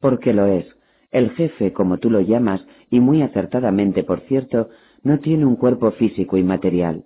Porque 0.00 0.32
lo 0.32 0.46
es. 0.46 0.66
El 1.12 1.30
jefe, 1.30 1.72
como 1.72 1.98
tú 1.98 2.10
lo 2.10 2.20
llamas, 2.20 2.66
y 2.90 2.98
muy 2.98 3.22
acertadamente, 3.22 4.02
por 4.02 4.20
cierto, 4.22 4.70
no 5.02 5.20
tiene 5.20 5.44
un 5.44 5.56
cuerpo 5.56 5.90
físico 5.92 6.36
y 6.36 6.42
material, 6.42 7.04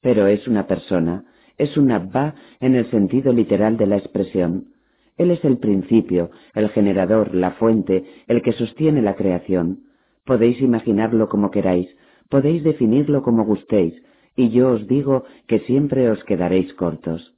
pero 0.00 0.26
es 0.26 0.46
una 0.46 0.66
persona, 0.66 1.24
es 1.58 1.76
un 1.76 1.90
Abba 1.90 2.34
en 2.60 2.74
el 2.74 2.90
sentido 2.90 3.32
literal 3.32 3.76
de 3.76 3.86
la 3.86 3.96
expresión. 3.96 4.68
Él 5.16 5.30
es 5.30 5.44
el 5.44 5.58
principio, 5.58 6.30
el 6.54 6.70
generador, 6.70 7.34
la 7.34 7.52
fuente, 7.52 8.04
el 8.26 8.40
que 8.40 8.52
sostiene 8.52 9.02
la 9.02 9.16
creación. 9.16 9.80
Podéis 10.24 10.60
imaginarlo 10.60 11.28
como 11.28 11.50
queráis, 11.50 11.94
podéis 12.30 12.64
definirlo 12.64 13.22
como 13.22 13.44
gustéis, 13.44 13.94
y 14.36 14.48
yo 14.50 14.70
os 14.70 14.86
digo 14.86 15.24
que 15.46 15.58
siempre 15.60 16.10
os 16.10 16.24
quedaréis 16.24 16.72
cortos. 16.74 17.34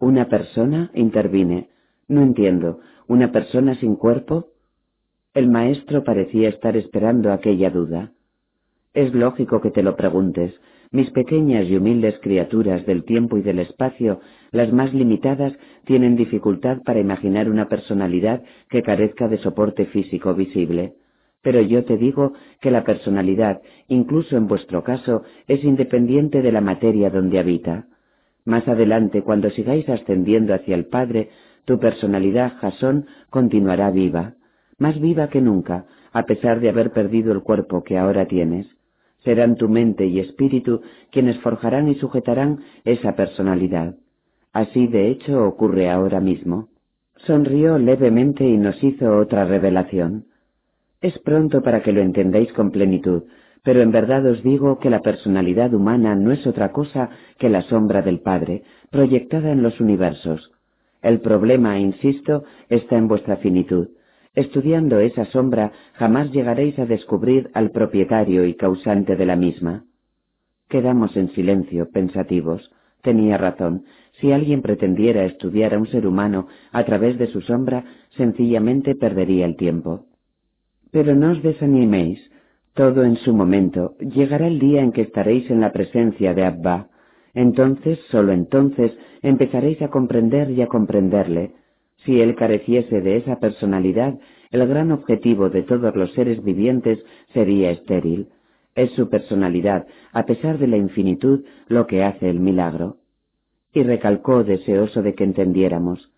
¿Una 0.00 0.28
persona? 0.28 0.90
intervine. 0.94 1.68
No 2.08 2.22
entiendo. 2.22 2.80
¿Una 3.06 3.30
persona 3.30 3.74
sin 3.76 3.96
cuerpo? 3.96 4.48
El 5.34 5.48
maestro 5.48 6.04
parecía 6.04 6.48
estar 6.48 6.76
esperando 6.76 7.32
aquella 7.32 7.70
duda. 7.70 8.13
Es 8.94 9.12
lógico 9.12 9.60
que 9.60 9.72
te 9.72 9.82
lo 9.82 9.96
preguntes. 9.96 10.54
Mis 10.92 11.10
pequeñas 11.10 11.68
y 11.68 11.76
humildes 11.76 12.16
criaturas 12.22 12.86
del 12.86 13.02
tiempo 13.02 13.36
y 13.36 13.42
del 13.42 13.58
espacio, 13.58 14.20
las 14.52 14.72
más 14.72 14.94
limitadas, 14.94 15.52
tienen 15.84 16.14
dificultad 16.14 16.78
para 16.84 17.00
imaginar 17.00 17.50
una 17.50 17.68
personalidad 17.68 18.44
que 18.70 18.82
carezca 18.82 19.26
de 19.26 19.38
soporte 19.38 19.86
físico 19.86 20.32
visible. 20.34 20.94
Pero 21.42 21.60
yo 21.60 21.84
te 21.84 21.96
digo 21.96 22.34
que 22.60 22.70
la 22.70 22.84
personalidad, 22.84 23.60
incluso 23.88 24.36
en 24.36 24.46
vuestro 24.46 24.84
caso, 24.84 25.24
es 25.48 25.64
independiente 25.64 26.40
de 26.40 26.52
la 26.52 26.60
materia 26.60 27.10
donde 27.10 27.40
habita. 27.40 27.86
Más 28.44 28.68
adelante, 28.68 29.22
cuando 29.22 29.50
sigáis 29.50 29.88
ascendiendo 29.88 30.54
hacia 30.54 30.76
el 30.76 30.86
Padre, 30.86 31.30
tu 31.64 31.80
personalidad, 31.80 32.58
Jasón, 32.60 33.06
continuará 33.28 33.90
viva, 33.90 34.34
más 34.78 35.00
viva 35.00 35.28
que 35.28 35.40
nunca, 35.40 35.86
a 36.12 36.26
pesar 36.26 36.60
de 36.60 36.68
haber 36.68 36.92
perdido 36.92 37.32
el 37.32 37.42
cuerpo 37.42 37.82
que 37.82 37.98
ahora 37.98 38.26
tienes. 38.26 38.68
Serán 39.24 39.56
tu 39.56 39.68
mente 39.68 40.06
y 40.06 40.20
espíritu 40.20 40.82
quienes 41.10 41.38
forjarán 41.40 41.88
y 41.88 41.94
sujetarán 41.94 42.60
esa 42.84 43.16
personalidad. 43.16 43.96
Así 44.52 44.86
de 44.86 45.10
hecho 45.10 45.44
ocurre 45.44 45.90
ahora 45.90 46.20
mismo. 46.20 46.68
Sonrió 47.16 47.78
levemente 47.78 48.44
y 48.44 48.56
nos 48.56 48.82
hizo 48.82 49.16
otra 49.18 49.44
revelación. 49.44 50.26
Es 51.00 51.18
pronto 51.18 51.62
para 51.62 51.82
que 51.82 51.92
lo 51.92 52.00
entendáis 52.00 52.52
con 52.52 52.70
plenitud, 52.70 53.24
pero 53.62 53.80
en 53.80 53.92
verdad 53.92 54.24
os 54.26 54.42
digo 54.42 54.78
que 54.78 54.90
la 54.90 55.00
personalidad 55.00 55.72
humana 55.72 56.14
no 56.14 56.32
es 56.32 56.46
otra 56.46 56.70
cosa 56.72 57.10
que 57.38 57.48
la 57.48 57.62
sombra 57.62 58.02
del 58.02 58.20
Padre, 58.20 58.62
proyectada 58.90 59.50
en 59.52 59.62
los 59.62 59.80
universos. 59.80 60.52
El 61.02 61.20
problema, 61.20 61.78
insisto, 61.78 62.44
está 62.68 62.96
en 62.96 63.08
vuestra 63.08 63.36
finitud. 63.36 63.88
Estudiando 64.34 64.98
esa 64.98 65.26
sombra 65.26 65.72
jamás 65.94 66.32
llegaréis 66.32 66.78
a 66.78 66.86
descubrir 66.86 67.50
al 67.54 67.70
propietario 67.70 68.44
y 68.44 68.54
causante 68.54 69.14
de 69.14 69.26
la 69.26 69.36
misma. 69.36 69.84
Quedamos 70.68 71.16
en 71.16 71.30
silencio, 71.30 71.90
pensativos. 71.90 72.72
Tenía 73.02 73.36
razón. 73.36 73.84
Si 74.20 74.32
alguien 74.32 74.62
pretendiera 74.62 75.24
estudiar 75.24 75.74
a 75.74 75.78
un 75.78 75.86
ser 75.86 76.06
humano 76.06 76.48
a 76.72 76.84
través 76.84 77.18
de 77.18 77.28
su 77.28 77.42
sombra, 77.42 77.84
sencillamente 78.16 78.94
perdería 78.94 79.44
el 79.44 79.56
tiempo. 79.56 80.06
Pero 80.90 81.14
no 81.14 81.32
os 81.32 81.42
desaniméis, 81.42 82.30
todo 82.74 83.04
en 83.04 83.16
su 83.16 83.32
momento, 83.32 83.96
llegará 83.98 84.48
el 84.48 84.58
día 84.58 84.82
en 84.82 84.90
que 84.90 85.02
estaréis 85.02 85.48
en 85.50 85.60
la 85.60 85.70
presencia 85.70 86.34
de 86.34 86.44
Abba. 86.44 86.88
Entonces, 87.34 88.00
sólo 88.10 88.32
entonces, 88.32 88.96
empezaréis 89.22 89.80
a 89.82 89.88
comprender 89.88 90.50
y 90.50 90.62
a 90.62 90.66
comprenderle. 90.66 91.52
Si 92.04 92.20
él 92.20 92.34
careciese 92.34 93.00
de 93.00 93.16
esa 93.16 93.40
personalidad, 93.40 94.18
el 94.50 94.66
gran 94.66 94.92
objetivo 94.92 95.50
de 95.50 95.62
todos 95.62 95.94
los 95.96 96.12
seres 96.12 96.42
vivientes 96.42 97.02
sería 97.32 97.70
estéril. 97.70 98.28
Es 98.74 98.90
su 98.92 99.08
personalidad, 99.08 99.86
a 100.12 100.26
pesar 100.26 100.58
de 100.58 100.66
la 100.66 100.76
infinitud, 100.76 101.44
lo 101.68 101.86
que 101.86 102.02
hace 102.04 102.28
el 102.28 102.40
milagro. 102.40 102.96
Y 103.72 103.82
recalcó 103.82 104.44
deseoso 104.44 105.02
de 105.02 105.14
que 105.14 105.24
entendiéramos. 105.24 106.10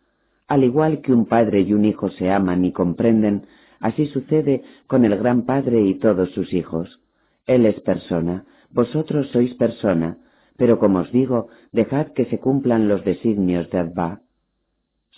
Al 0.49 0.65
igual 0.65 1.01
que 1.01 1.13
un 1.13 1.27
padre 1.27 1.61
y 1.61 1.73
un 1.73 1.85
hijo 1.85 2.11
se 2.11 2.31
aman 2.31 2.65
y 2.65 2.73
comprenden, 2.73 3.47
Así 3.81 4.07
sucede 4.07 4.63
con 4.87 5.05
el 5.05 5.17
Gran 5.17 5.43
Padre 5.43 5.83
y 5.83 5.95
todos 5.95 6.31
sus 6.31 6.53
hijos. 6.53 7.01
Él 7.47 7.67
es 7.67 7.81
persona, 7.81 8.45
vosotros 8.71 9.29
sois 9.31 9.55
persona, 9.55 10.19
pero 10.57 10.79
como 10.79 11.01
os 11.01 11.13
digo, 11.13 11.49
dejad 11.73 12.09
que 12.09 12.25
se 12.27 12.39
cumplan 12.39 12.89
los 12.89 13.05
designios 13.05 13.71
de 13.71 13.79
Abba. 13.79 14.21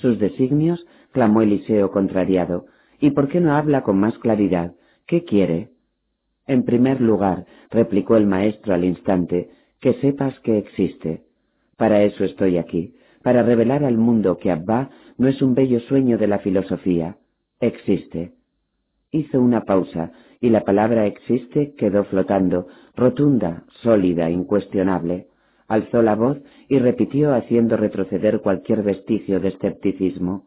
¿Sus 0.01 0.19
designios? 0.19 0.87
clamó 1.13 1.43
Eliseo 1.43 1.91
contrariado. 1.91 2.67
¿Y 3.01 3.11
por 3.11 3.29
qué 3.29 3.41
no 3.41 3.55
habla 3.55 3.83
con 3.83 3.99
más 3.99 4.17
claridad? 4.19 4.75
¿Qué 5.07 5.25
quiere? 5.25 5.71
En 6.47 6.65
primer 6.65 7.01
lugar, 7.01 7.47
replicó 7.71 8.17
el 8.17 8.27
maestro 8.27 8.75
al 8.75 8.85
instante, 8.85 9.51
que 9.81 9.95
sepas 9.95 10.39
que 10.41 10.59
existe. 10.59 11.23
Para 11.77 12.03
eso 12.03 12.25
estoy 12.25 12.59
aquí, 12.59 12.95
para 13.23 13.43
revelar 13.43 13.85
al 13.85 13.99
mundo 13.99 14.39
que 14.39 14.51
Abba 14.51 14.91
no 15.17 15.29
es 15.29 15.43
un 15.43 15.55
bello 15.55 15.81
sueño 15.81 16.17
de 16.17 16.27
la 16.27 16.39
filosofía, 16.39 17.19
existe. 17.61 18.33
Hizo 19.11 19.41
una 19.41 19.65
pausa, 19.65 20.13
y 20.41 20.51
la 20.51 20.65
palabra 20.65 21.07
existe 21.07 21.75
quedó 21.77 22.05
flotando, 22.05 22.69
rotunda, 22.95 23.65
sólida, 23.83 24.31
incuestionable. 24.31 25.27
Alzó 25.67 26.03
la 26.03 26.15
voz 26.15 26.39
y 26.69 26.79
repitió 26.79 27.35
haciendo 27.35 27.77
retroceder 27.77 28.41
cualquier 28.41 28.83
vestigio 28.83 29.41
de 29.41 29.49
escepticismo. 29.49 30.47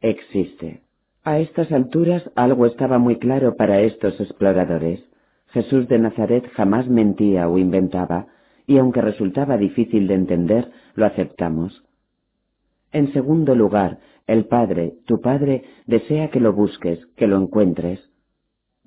Existe. 0.00 0.82
A 1.24 1.38
estas 1.38 1.72
alturas 1.72 2.30
algo 2.36 2.66
estaba 2.66 2.98
muy 2.98 3.16
claro 3.16 3.56
para 3.56 3.80
estos 3.80 4.20
exploradores. 4.20 5.02
Jesús 5.48 5.88
de 5.88 5.98
Nazaret 5.98 6.46
jamás 6.52 6.88
mentía 6.88 7.48
o 7.48 7.58
inventaba, 7.58 8.26
y 8.66 8.78
aunque 8.78 9.00
resultaba 9.00 9.56
difícil 9.56 10.06
de 10.06 10.14
entender, 10.14 10.70
lo 10.94 11.06
aceptamos. 11.06 11.84
En 12.92 13.12
segundo 13.12 13.54
lugar, 13.54 13.98
el 14.26 14.46
Padre, 14.46 14.94
tu 15.06 15.20
Padre, 15.20 15.64
desea 15.86 16.30
que 16.30 16.40
lo 16.40 16.52
busques, 16.52 17.06
que 17.16 17.26
lo 17.26 17.36
encuentres. 17.36 18.10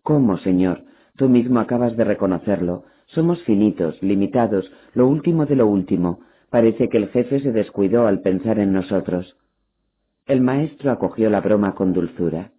¿Cómo, 0.04 0.38
Señor? 0.38 0.84
Tú 1.16 1.30
mismo 1.30 1.60
acabas 1.60 1.98
de 1.98 2.04
reconocerlo. 2.04 2.86
Somos 3.08 3.42
finitos, 3.44 4.02
limitados, 4.02 4.72
lo 4.94 5.08
último 5.08 5.46
de 5.46 5.56
lo 5.56 5.68
último. 5.68 6.20
Parece 6.50 6.90
que 6.90 6.98
el 6.98 7.10
jefe 7.10 7.40
se 7.40 7.52
descuidó 7.52 8.08
al 8.08 8.22
pensar 8.22 8.60
en 8.60 8.74
nosotros. 8.74 9.38
El 10.26 10.42
maestro 10.42 10.92
acogió 10.92 11.30
la 11.30 11.42
broma 11.42 11.76
con 11.76 11.94
dulzura. 11.94 12.52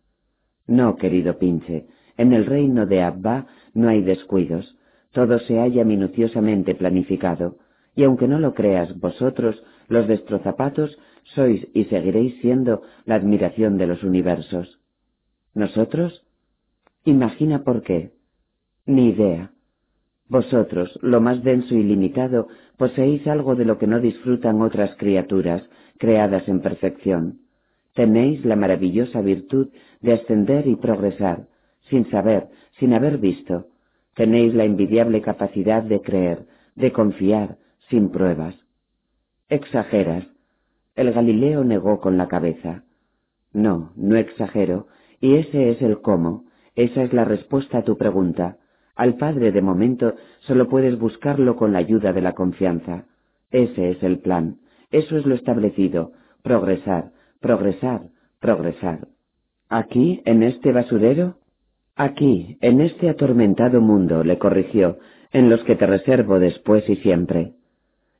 No, 0.66 0.96
querido 0.96 1.38
pinche, 1.38 1.86
en 2.16 2.32
el 2.32 2.46
reino 2.46 2.86
de 2.86 3.02
Abba 3.02 3.46
no 3.74 3.88
hay 3.88 4.02
descuidos, 4.02 4.76
todo 5.12 5.38
se 5.38 5.58
halla 5.58 5.84
minuciosamente 5.84 6.74
planificado, 6.74 7.56
y 7.94 8.04
aunque 8.04 8.28
no 8.28 8.38
lo 8.38 8.54
creas 8.54 8.98
vosotros, 8.98 9.62
los 9.88 10.06
destrozapatos, 10.06 10.98
sois 11.34 11.66
y 11.74 11.84
seguiréis 11.84 12.40
siendo 12.40 12.82
la 13.04 13.14
admiración 13.14 13.78
de 13.78 13.86
los 13.86 14.02
universos. 14.02 14.80
¿Nosotros? 15.54 16.26
Imagina 17.04 17.64
por 17.64 17.82
qué. 17.82 18.12
Ni 18.86 19.08
idea. 19.08 19.52
Vosotros, 20.28 20.98
lo 21.02 21.20
más 21.20 21.42
denso 21.42 21.74
y 21.74 21.82
limitado, 21.82 22.48
poseéis 22.76 23.26
algo 23.26 23.54
de 23.54 23.64
lo 23.64 23.78
que 23.78 23.86
no 23.86 23.98
disfrutan 24.00 24.60
otras 24.60 24.94
criaturas, 24.96 25.62
creadas 25.98 26.46
en 26.48 26.60
perfección. 26.60 27.40
Tenéis 27.94 28.44
la 28.44 28.54
maravillosa 28.54 29.22
virtud 29.22 29.68
de 30.00 30.12
ascender 30.12 30.66
y 30.66 30.76
progresar, 30.76 31.48
sin 31.88 32.10
saber, 32.10 32.48
sin 32.78 32.92
haber 32.92 33.18
visto. 33.18 33.66
Tenéis 34.14 34.54
la 34.54 34.64
envidiable 34.64 35.22
capacidad 35.22 35.82
de 35.82 36.00
creer, 36.02 36.46
de 36.74 36.92
confiar, 36.92 37.56
sin 37.88 38.10
pruebas. 38.10 38.54
Exageras. 39.48 40.26
El 40.94 41.12
Galileo 41.12 41.64
negó 41.64 42.00
con 42.00 42.18
la 42.18 42.28
cabeza. 42.28 42.84
No, 43.52 43.92
no 43.96 44.16
exagero, 44.16 44.88
y 45.20 45.36
ese 45.36 45.70
es 45.70 45.80
el 45.80 46.00
cómo, 46.00 46.44
esa 46.74 47.02
es 47.02 47.12
la 47.12 47.24
respuesta 47.24 47.78
a 47.78 47.84
tu 47.84 47.96
pregunta. 47.96 48.58
Al 48.98 49.14
Padre 49.14 49.52
de 49.52 49.62
momento 49.62 50.16
solo 50.40 50.68
puedes 50.68 50.98
buscarlo 50.98 51.54
con 51.54 51.72
la 51.72 51.78
ayuda 51.78 52.12
de 52.12 52.20
la 52.20 52.32
confianza. 52.32 53.04
Ese 53.52 53.92
es 53.92 54.02
el 54.02 54.18
plan, 54.18 54.56
eso 54.90 55.16
es 55.16 55.24
lo 55.24 55.36
establecido, 55.36 56.10
progresar, 56.42 57.12
progresar, 57.40 58.08
progresar. 58.40 59.06
¿Aquí, 59.68 60.20
en 60.24 60.42
este 60.42 60.72
basurero? 60.72 61.36
Aquí, 61.94 62.58
en 62.60 62.80
este 62.80 63.08
atormentado 63.08 63.80
mundo, 63.80 64.24
le 64.24 64.36
corrigió, 64.36 64.98
en 65.30 65.48
los 65.48 65.62
que 65.62 65.76
te 65.76 65.86
reservo 65.86 66.40
después 66.40 66.88
y 66.90 66.96
siempre. 66.96 67.52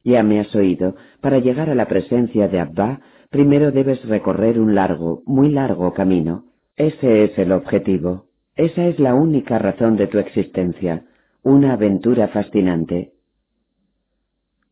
Ya 0.05 0.23
me 0.23 0.39
has 0.39 0.55
oído, 0.55 0.95
para 1.21 1.41
llegar 1.41 1.71
a 1.71 1.75
la 1.75 1.89
presencia 1.89 2.47
de 2.47 2.61
Abba, 2.61 3.01
primero 3.31 3.73
debes 3.73 4.05
recorrer 4.07 4.61
un 4.61 4.77
largo, 4.77 5.23
muy 5.27 5.51
largo 5.51 5.93
camino. 5.93 6.45
Ese 6.77 7.25
es 7.25 7.37
el 7.37 7.51
objetivo. 7.51 8.28
Esa 8.59 8.87
es 8.87 8.99
la 8.99 9.15
única 9.15 9.57
razón 9.61 9.95
de 9.95 10.09
tu 10.09 10.19
existencia, 10.19 11.05
una 11.45 11.75
aventura 11.75 12.27
fascinante. 12.27 13.13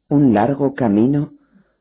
¿Un 0.09 0.35
largo 0.35 0.75
camino? 0.75 1.35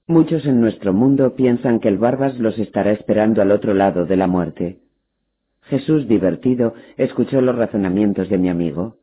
Muchos 0.06 0.46
en 0.46 0.62
nuestro 0.62 0.94
mundo 0.94 1.34
piensan 1.34 1.80
que 1.80 1.88
el 1.88 1.98
Barbas 1.98 2.38
los 2.38 2.60
estará 2.60 2.92
esperando 2.92 3.42
al 3.42 3.50
otro 3.50 3.74
lado 3.74 4.06
de 4.06 4.18
la 4.18 4.28
muerte. 4.28 4.82
Jesús, 5.64 6.08
divertido, 6.08 6.76
escuchó 6.96 7.42
los 7.42 7.56
razonamientos 7.56 8.30
de 8.30 8.38
mi 8.38 8.50
amigo. 8.50 8.98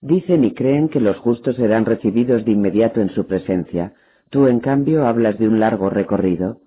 Dicen 0.00 0.44
y 0.44 0.54
creen 0.54 0.88
que 0.88 1.00
los 1.00 1.18
justos 1.18 1.56
serán 1.56 1.84
recibidos 1.84 2.46
de 2.46 2.52
inmediato 2.52 3.02
en 3.02 3.10
su 3.10 3.26
presencia. 3.26 3.92
Tú, 4.30 4.46
en 4.46 4.60
cambio, 4.60 5.06
hablas 5.06 5.38
de 5.38 5.46
un 5.46 5.60
largo 5.60 5.90
recorrido. 5.90 6.60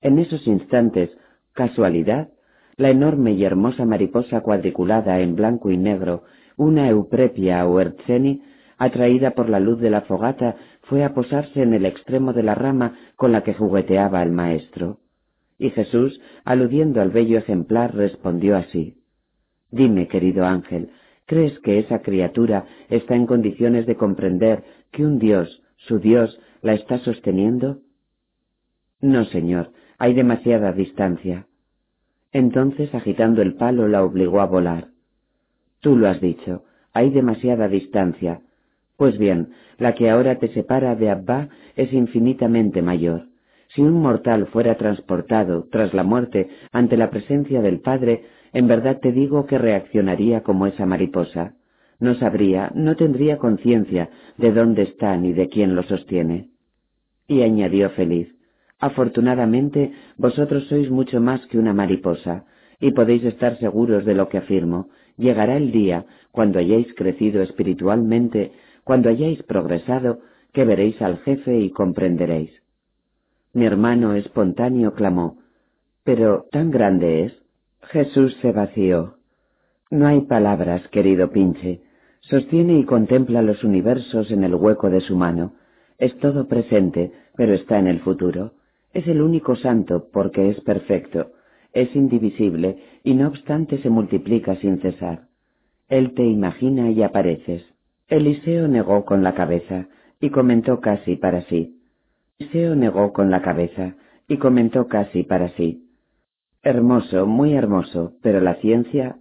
En 0.00 0.18
esos 0.18 0.46
instantes, 0.46 1.10
casualidad, 1.52 2.30
la 2.80 2.88
enorme 2.88 3.32
y 3.32 3.44
hermosa 3.44 3.84
mariposa 3.84 4.40
cuadriculada 4.40 5.20
en 5.20 5.36
blanco 5.36 5.70
y 5.70 5.76
negro, 5.76 6.22
una 6.56 6.88
euprepia 6.88 7.66
o 7.66 7.78
erzeni, 7.78 8.42
atraída 8.78 9.32
por 9.32 9.50
la 9.50 9.60
luz 9.60 9.80
de 9.80 9.90
la 9.90 10.00
fogata, 10.00 10.56
fue 10.84 11.04
a 11.04 11.12
posarse 11.12 11.62
en 11.62 11.74
el 11.74 11.84
extremo 11.84 12.32
de 12.32 12.42
la 12.42 12.54
rama 12.54 12.96
con 13.16 13.32
la 13.32 13.42
que 13.42 13.52
jugueteaba 13.52 14.22
el 14.22 14.32
maestro. 14.32 15.00
Y 15.58 15.68
Jesús, 15.68 16.22
aludiendo 16.46 17.02
al 17.02 17.10
bello 17.10 17.36
ejemplar, 17.36 17.94
respondió 17.94 18.56
así 18.56 18.96
Dime, 19.70 20.08
querido 20.08 20.46
ángel, 20.46 20.88
¿crees 21.26 21.58
que 21.58 21.80
esa 21.80 22.00
criatura 22.00 22.64
está 22.88 23.14
en 23.14 23.26
condiciones 23.26 23.84
de 23.84 23.96
comprender 23.96 24.64
que 24.90 25.04
un 25.04 25.18
Dios, 25.18 25.62
su 25.76 25.98
Dios, 25.98 26.40
la 26.62 26.72
está 26.72 26.98
sosteniendo? 27.00 27.80
No, 29.02 29.26
señor, 29.26 29.70
hay 29.98 30.14
demasiada 30.14 30.72
distancia. 30.72 31.46
Entonces, 32.32 32.94
agitando 32.94 33.42
el 33.42 33.54
palo, 33.54 33.88
la 33.88 34.04
obligó 34.04 34.40
a 34.40 34.46
volar. 34.46 34.88
Tú 35.80 35.96
lo 35.96 36.08
has 36.08 36.20
dicho, 36.20 36.64
hay 36.92 37.10
demasiada 37.10 37.68
distancia. 37.68 38.42
Pues 38.96 39.18
bien, 39.18 39.48
la 39.78 39.94
que 39.94 40.10
ahora 40.10 40.38
te 40.38 40.48
separa 40.48 40.94
de 40.94 41.10
Abba 41.10 41.48
es 41.74 41.92
infinitamente 41.92 42.82
mayor. 42.82 43.28
Si 43.68 43.82
un 43.82 43.94
mortal 43.94 44.46
fuera 44.48 44.74
transportado, 44.76 45.68
tras 45.70 45.94
la 45.94 46.02
muerte, 46.02 46.48
ante 46.72 46.96
la 46.96 47.10
presencia 47.10 47.62
del 47.62 47.80
Padre, 47.80 48.24
en 48.52 48.66
verdad 48.66 48.98
te 49.00 49.12
digo 49.12 49.46
que 49.46 49.58
reaccionaría 49.58 50.42
como 50.42 50.66
esa 50.66 50.86
mariposa. 50.86 51.54
No 52.00 52.14
sabría, 52.14 52.72
no 52.74 52.96
tendría 52.96 53.38
conciencia 53.38 54.10
de 54.36 54.52
dónde 54.52 54.82
está 54.82 55.16
ni 55.16 55.32
de 55.32 55.48
quién 55.48 55.74
lo 55.76 55.82
sostiene. 55.84 56.48
Y 57.28 57.42
añadió 57.42 57.90
feliz, 57.90 58.34
Afortunadamente, 58.80 59.92
vosotros 60.16 60.64
sois 60.68 60.90
mucho 60.90 61.20
más 61.20 61.46
que 61.46 61.58
una 61.58 61.74
mariposa, 61.74 62.46
y 62.80 62.92
podéis 62.92 63.24
estar 63.24 63.58
seguros 63.58 64.06
de 64.06 64.14
lo 64.14 64.28
que 64.28 64.38
afirmo. 64.38 64.88
Llegará 65.18 65.58
el 65.58 65.70
día, 65.70 66.06
cuando 66.32 66.58
hayáis 66.58 66.92
crecido 66.94 67.42
espiritualmente, 67.42 68.52
cuando 68.82 69.10
hayáis 69.10 69.42
progresado, 69.42 70.20
que 70.54 70.64
veréis 70.64 71.00
al 71.02 71.18
jefe 71.18 71.58
y 71.58 71.70
comprenderéis. 71.70 72.50
Mi 73.52 73.66
hermano 73.66 74.14
espontáneo 74.14 74.94
clamó, 74.94 75.38
pero 76.02 76.46
tan 76.50 76.70
grande 76.70 77.24
es. 77.24 77.42
Jesús 77.82 78.36
se 78.40 78.52
vació. 78.52 79.16
No 79.90 80.06
hay 80.06 80.22
palabras, 80.22 80.86
querido 80.88 81.30
pinche. 81.30 81.82
Sostiene 82.20 82.78
y 82.78 82.84
contempla 82.84 83.42
los 83.42 83.64
universos 83.64 84.30
en 84.30 84.44
el 84.44 84.54
hueco 84.54 84.88
de 84.88 85.00
su 85.00 85.16
mano. 85.16 85.54
Es 85.98 86.16
todo 86.18 86.46
presente, 86.46 87.12
pero 87.36 87.54
está 87.54 87.78
en 87.78 87.88
el 87.88 88.00
futuro. 88.00 88.52
Es 88.92 89.06
el 89.06 89.22
único 89.22 89.56
santo 89.56 90.08
porque 90.12 90.50
es 90.50 90.60
perfecto, 90.62 91.32
es 91.72 91.94
indivisible 91.94 92.78
y 93.04 93.14
no 93.14 93.28
obstante 93.28 93.78
se 93.78 93.90
multiplica 93.90 94.56
sin 94.56 94.80
cesar. 94.80 95.28
Él 95.88 96.14
te 96.14 96.24
imagina 96.24 96.90
y 96.90 97.02
apareces. 97.02 97.64
Eliseo 98.08 98.66
negó 98.68 99.04
con 99.04 99.22
la 99.22 99.34
cabeza 99.34 99.88
y 100.20 100.30
comentó 100.30 100.80
casi 100.80 101.16
para 101.16 101.42
sí. 101.42 101.80
Eliseo 102.38 102.74
negó 102.74 103.12
con 103.12 103.30
la 103.30 103.42
cabeza 103.42 103.94
y 104.26 104.38
comentó 104.38 104.88
casi 104.88 105.22
para 105.22 105.48
sí. 105.50 105.86
Hermoso, 106.62 107.26
muy 107.26 107.54
hermoso, 107.54 108.14
pero 108.22 108.40
la 108.40 108.56
ciencia... 108.56 109.16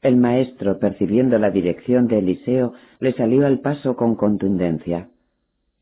El 0.00 0.16
maestro, 0.16 0.78
percibiendo 0.78 1.38
la 1.38 1.50
dirección 1.50 2.06
de 2.06 2.20
Eliseo, 2.20 2.72
le 3.00 3.12
salió 3.14 3.44
al 3.44 3.58
paso 3.58 3.96
con 3.96 4.14
contundencia. 4.14 5.08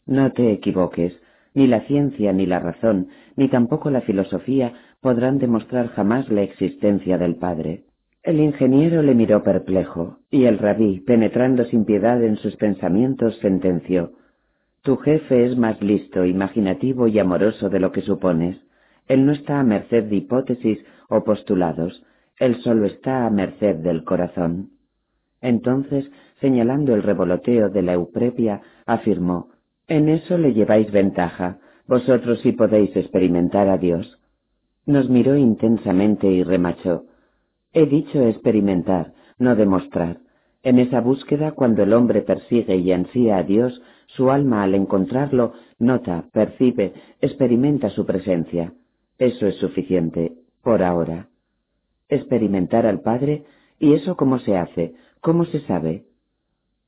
No 0.06 0.32
te 0.32 0.52
equivoques, 0.52 1.20
ni 1.56 1.66
la 1.66 1.80
ciencia, 1.86 2.34
ni 2.34 2.44
la 2.44 2.60
razón, 2.60 3.08
ni 3.34 3.48
tampoco 3.48 3.90
la 3.90 4.02
filosofía 4.02 4.74
podrán 5.00 5.38
demostrar 5.38 5.88
jamás 5.88 6.28
la 6.28 6.42
existencia 6.42 7.16
del 7.16 7.36
Padre. 7.36 7.84
El 8.22 8.40
ingeniero 8.40 9.02
le 9.02 9.14
miró 9.14 9.42
perplejo, 9.42 10.18
y 10.30 10.44
el 10.44 10.58
rabí, 10.58 11.00
penetrando 11.00 11.64
sin 11.64 11.86
piedad 11.86 12.22
en 12.22 12.36
sus 12.36 12.56
pensamientos, 12.56 13.38
sentenció 13.38 14.12
Tu 14.82 14.98
jefe 14.98 15.46
es 15.46 15.56
más 15.56 15.80
listo, 15.80 16.26
imaginativo 16.26 17.08
y 17.08 17.18
amoroso 17.18 17.70
de 17.70 17.80
lo 17.80 17.90
que 17.90 18.02
supones. 18.02 18.58
Él 19.08 19.24
no 19.24 19.32
está 19.32 19.58
a 19.58 19.64
merced 19.64 20.04
de 20.04 20.16
hipótesis 20.16 20.78
o 21.08 21.24
postulados. 21.24 22.04
Él 22.38 22.56
solo 22.56 22.84
está 22.84 23.24
a 23.24 23.30
merced 23.30 23.76
del 23.76 24.04
corazón. 24.04 24.72
Entonces, 25.40 26.04
señalando 26.42 26.94
el 26.94 27.02
revoloteo 27.02 27.70
de 27.70 27.80
la 27.80 27.94
Euprepia, 27.94 28.60
afirmó, 28.84 29.55
En 29.88 30.08
eso 30.08 30.36
le 30.36 30.52
lleváis 30.52 30.90
ventaja, 30.90 31.58
vosotros 31.86 32.40
sí 32.40 32.52
podéis 32.52 32.94
experimentar 32.96 33.68
a 33.68 33.78
Dios. 33.78 34.18
Nos 34.84 35.08
miró 35.08 35.36
intensamente 35.36 36.26
y 36.26 36.42
remachó, 36.42 37.04
He 37.72 37.86
dicho 37.86 38.22
experimentar, 38.22 39.12
no 39.38 39.54
demostrar. 39.54 40.18
En 40.62 40.78
esa 40.78 41.00
búsqueda, 41.00 41.52
cuando 41.52 41.82
el 41.82 41.92
hombre 41.92 42.22
persigue 42.22 42.76
y 42.76 42.90
ansía 42.90 43.36
a 43.36 43.42
Dios, 43.44 43.80
su 44.06 44.30
alma 44.30 44.62
al 44.62 44.74
encontrarlo 44.74 45.52
nota, 45.78 46.24
percibe, 46.32 46.94
experimenta 47.20 47.90
su 47.90 48.06
presencia. 48.06 48.72
Eso 49.18 49.46
es 49.46 49.56
suficiente, 49.56 50.32
por 50.62 50.82
ahora. 50.82 51.28
Experimentar 52.08 52.86
al 52.86 53.00
Padre, 53.00 53.44
¿y 53.78 53.92
eso 53.92 54.16
cómo 54.16 54.38
se 54.40 54.56
hace? 54.56 54.94
¿Cómo 55.20 55.44
se 55.44 55.60
sabe? 55.60 56.04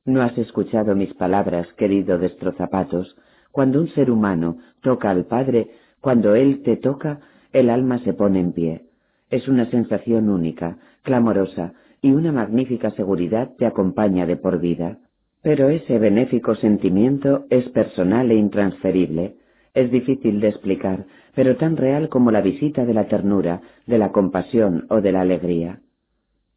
No 0.09 0.23
has 0.23 0.35
escuchado 0.39 0.95
mis 0.95 1.13
palabras, 1.13 1.71
querido 1.73 2.17
destrozapatos. 2.17 3.15
Cuando 3.51 3.79
un 3.79 3.89
ser 3.89 4.09
humano 4.09 4.57
toca 4.81 5.11
al 5.11 5.25
Padre, 5.25 5.69
cuando 6.01 6.33
Él 6.33 6.63
te 6.63 6.77
toca, 6.77 7.19
el 7.53 7.69
alma 7.69 7.99
se 7.99 8.13
pone 8.13 8.39
en 8.39 8.51
pie. 8.51 8.85
Es 9.29 9.47
una 9.47 9.69
sensación 9.69 10.29
única, 10.29 10.77
clamorosa, 11.03 11.73
y 12.01 12.11
una 12.11 12.31
magnífica 12.31 12.89
seguridad 12.89 13.51
te 13.59 13.67
acompaña 13.67 14.25
de 14.25 14.35
por 14.35 14.59
vida. 14.59 14.97
Pero 15.43 15.69
ese 15.69 15.99
benéfico 15.99 16.55
sentimiento 16.55 17.45
es 17.51 17.69
personal 17.69 18.31
e 18.31 18.35
intransferible. 18.35 19.35
Es 19.75 19.91
difícil 19.91 20.39
de 20.39 20.47
explicar, 20.47 21.05
pero 21.35 21.55
tan 21.57 21.77
real 21.77 22.09
como 22.09 22.31
la 22.31 22.41
visita 22.41 22.83
de 22.83 22.95
la 22.95 23.07
ternura, 23.07 23.61
de 23.85 23.99
la 23.99 24.11
compasión 24.11 24.87
o 24.89 25.01
de 25.01 25.11
la 25.11 25.21
alegría. 25.21 25.81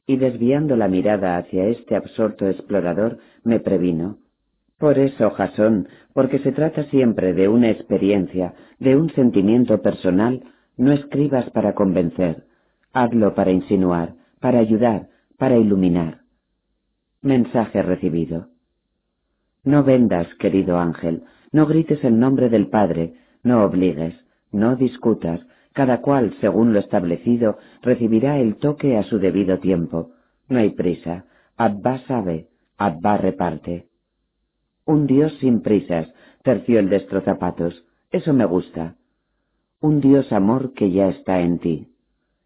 Y 0.06 0.16
desviando 0.16 0.76
la 0.76 0.89
mirada 0.89 1.36
hacia 1.36 1.66
este 1.66 1.97
absorto 1.97 2.48
explorador, 2.48 3.18
me 3.44 3.60
previno. 3.60 4.18
Por 4.78 4.98
eso, 4.98 5.31
Jasón, 5.31 5.89
porque 6.12 6.40
se 6.40 6.50
trata 6.50 6.84
siempre 6.84 7.34
de 7.34 7.48
una 7.48 7.70
experiencia, 7.70 8.55
de 8.81 8.97
un 8.97 9.10
sentimiento 9.10 9.81
personal, 9.81 10.42
no 10.76 10.90
escribas 10.92 11.48
para 11.50 11.74
convencer, 11.74 12.44
hazlo 12.92 13.34
para 13.34 13.52
insinuar, 13.52 14.14
para 14.40 14.58
ayudar, 14.58 15.08
para 15.39 15.56
iluminar. 15.56 16.22
Mensaje 17.20 17.81
recibido. 17.82 18.48
No 19.62 19.84
vendas, 19.84 20.26
querido 20.40 20.78
ángel, 20.78 21.22
no 21.52 21.66
grites 21.66 22.02
el 22.02 22.18
nombre 22.18 22.48
del 22.48 22.68
Padre, 22.68 23.14
no 23.44 23.64
obligues, 23.64 24.14
no 24.50 24.74
discutas, 24.74 25.40
cada 25.73 26.01
cual, 26.01 26.34
según 26.41 26.73
lo 26.73 26.78
establecido, 26.78 27.59
recibirá 27.83 28.39
el 28.39 28.57
toque 28.57 28.97
a 28.97 29.02
su 29.02 29.18
debido 29.18 29.59
tiempo. 29.59 30.10
No 30.49 30.59
hay 30.59 30.70
prisa. 30.70 31.25
Abba 31.57 31.99
sabe, 32.07 32.49
Abba 32.76 33.17
reparte. 33.17 33.86
Un 34.84 35.07
Dios 35.07 35.33
sin 35.41 35.62
prisas, 35.62 36.12
terció 36.42 36.78
el 36.78 36.89
destrozapatos. 36.89 37.84
Eso 38.10 38.33
me 38.33 38.44
gusta. 38.44 38.97
Un 39.81 40.01
Dios 40.01 40.33
amor 40.33 40.75
que 40.75 40.91
ya 40.91 41.09
está 41.09 41.41
en 41.41 41.59
ti. 41.59 41.89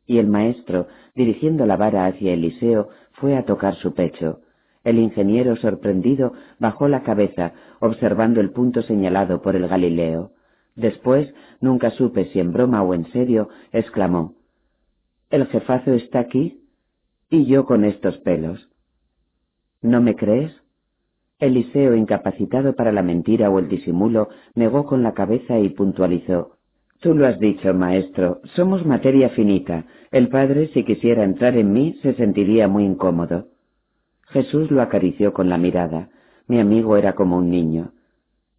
Y 0.07 0.19
el 0.19 0.29
maestro, 0.29 0.87
dirigiendo 1.15 1.67
la 1.67 1.77
vara 1.77 2.07
hacia 2.07 2.33
Eliseo, 2.33 2.91
fue 3.13 3.37
a 3.37 3.45
tocar 3.45 3.75
su 3.77 3.95
pecho. 3.95 4.41
El 4.85 4.99
ingeniero, 4.99 5.57
sorprendido, 5.57 6.33
bajó 6.61 6.87
la 6.87 7.03
cabeza, 7.03 7.55
observando 7.81 8.41
el 8.41 8.51
punto 8.51 8.83
señalado 8.83 9.43
por 9.43 9.57
el 9.57 9.67
Galileo. 9.67 10.31
Después, 10.77 11.35
nunca 11.61 11.91
supe 11.91 12.27
si 12.27 12.39
en 12.39 12.53
broma 12.53 12.83
o 12.83 12.95
en 12.95 13.11
serio, 13.13 13.49
exclamó 13.73 14.35
¿El 15.31 15.47
jefazo 15.47 15.95
está 15.95 16.21
aquí? 16.21 16.61
Y 17.31 17.47
yo 17.47 17.65
con 17.65 17.85
estos 17.85 18.19
pelos. 18.19 18.69
¿No 19.83 20.01
me 20.01 20.15
crees? 20.15 20.53
Eliseo, 21.39 21.95
incapacitado 21.97 22.77
para 22.77 22.93
la 22.93 23.03
mentira 23.03 23.51
o 23.51 23.59
el 23.59 23.69
disimulo, 23.69 24.29
negó 24.55 24.87
con 24.87 25.03
la 25.03 25.13
cabeza 25.13 25.59
y 25.59 25.71
puntualizó 25.71 26.57
Tú 27.01 27.15
lo 27.15 27.27
has 27.27 27.39
dicho, 27.39 27.75
maestro, 27.75 28.41
somos 28.55 28.87
materia 28.87 29.29
finita. 29.31 29.85
El 30.11 30.29
padre, 30.29 30.69
si 30.69 30.83
quisiera 30.85 31.25
entrar 31.25 31.57
en 31.57 31.73
mí, 31.73 31.99
se 32.03 32.15
sentiría 32.15 32.69
muy 32.69 32.85
incómodo. 32.85 33.49
Jesús 34.29 34.71
lo 34.71 34.81
acarició 34.81 35.33
con 35.33 35.49
la 35.49 35.59
mirada. 35.59 36.09
Mi 36.49 36.59
amigo 36.59 36.97
era 36.97 37.15
como 37.15 37.37
un 37.37 37.51
niño. 37.51 37.93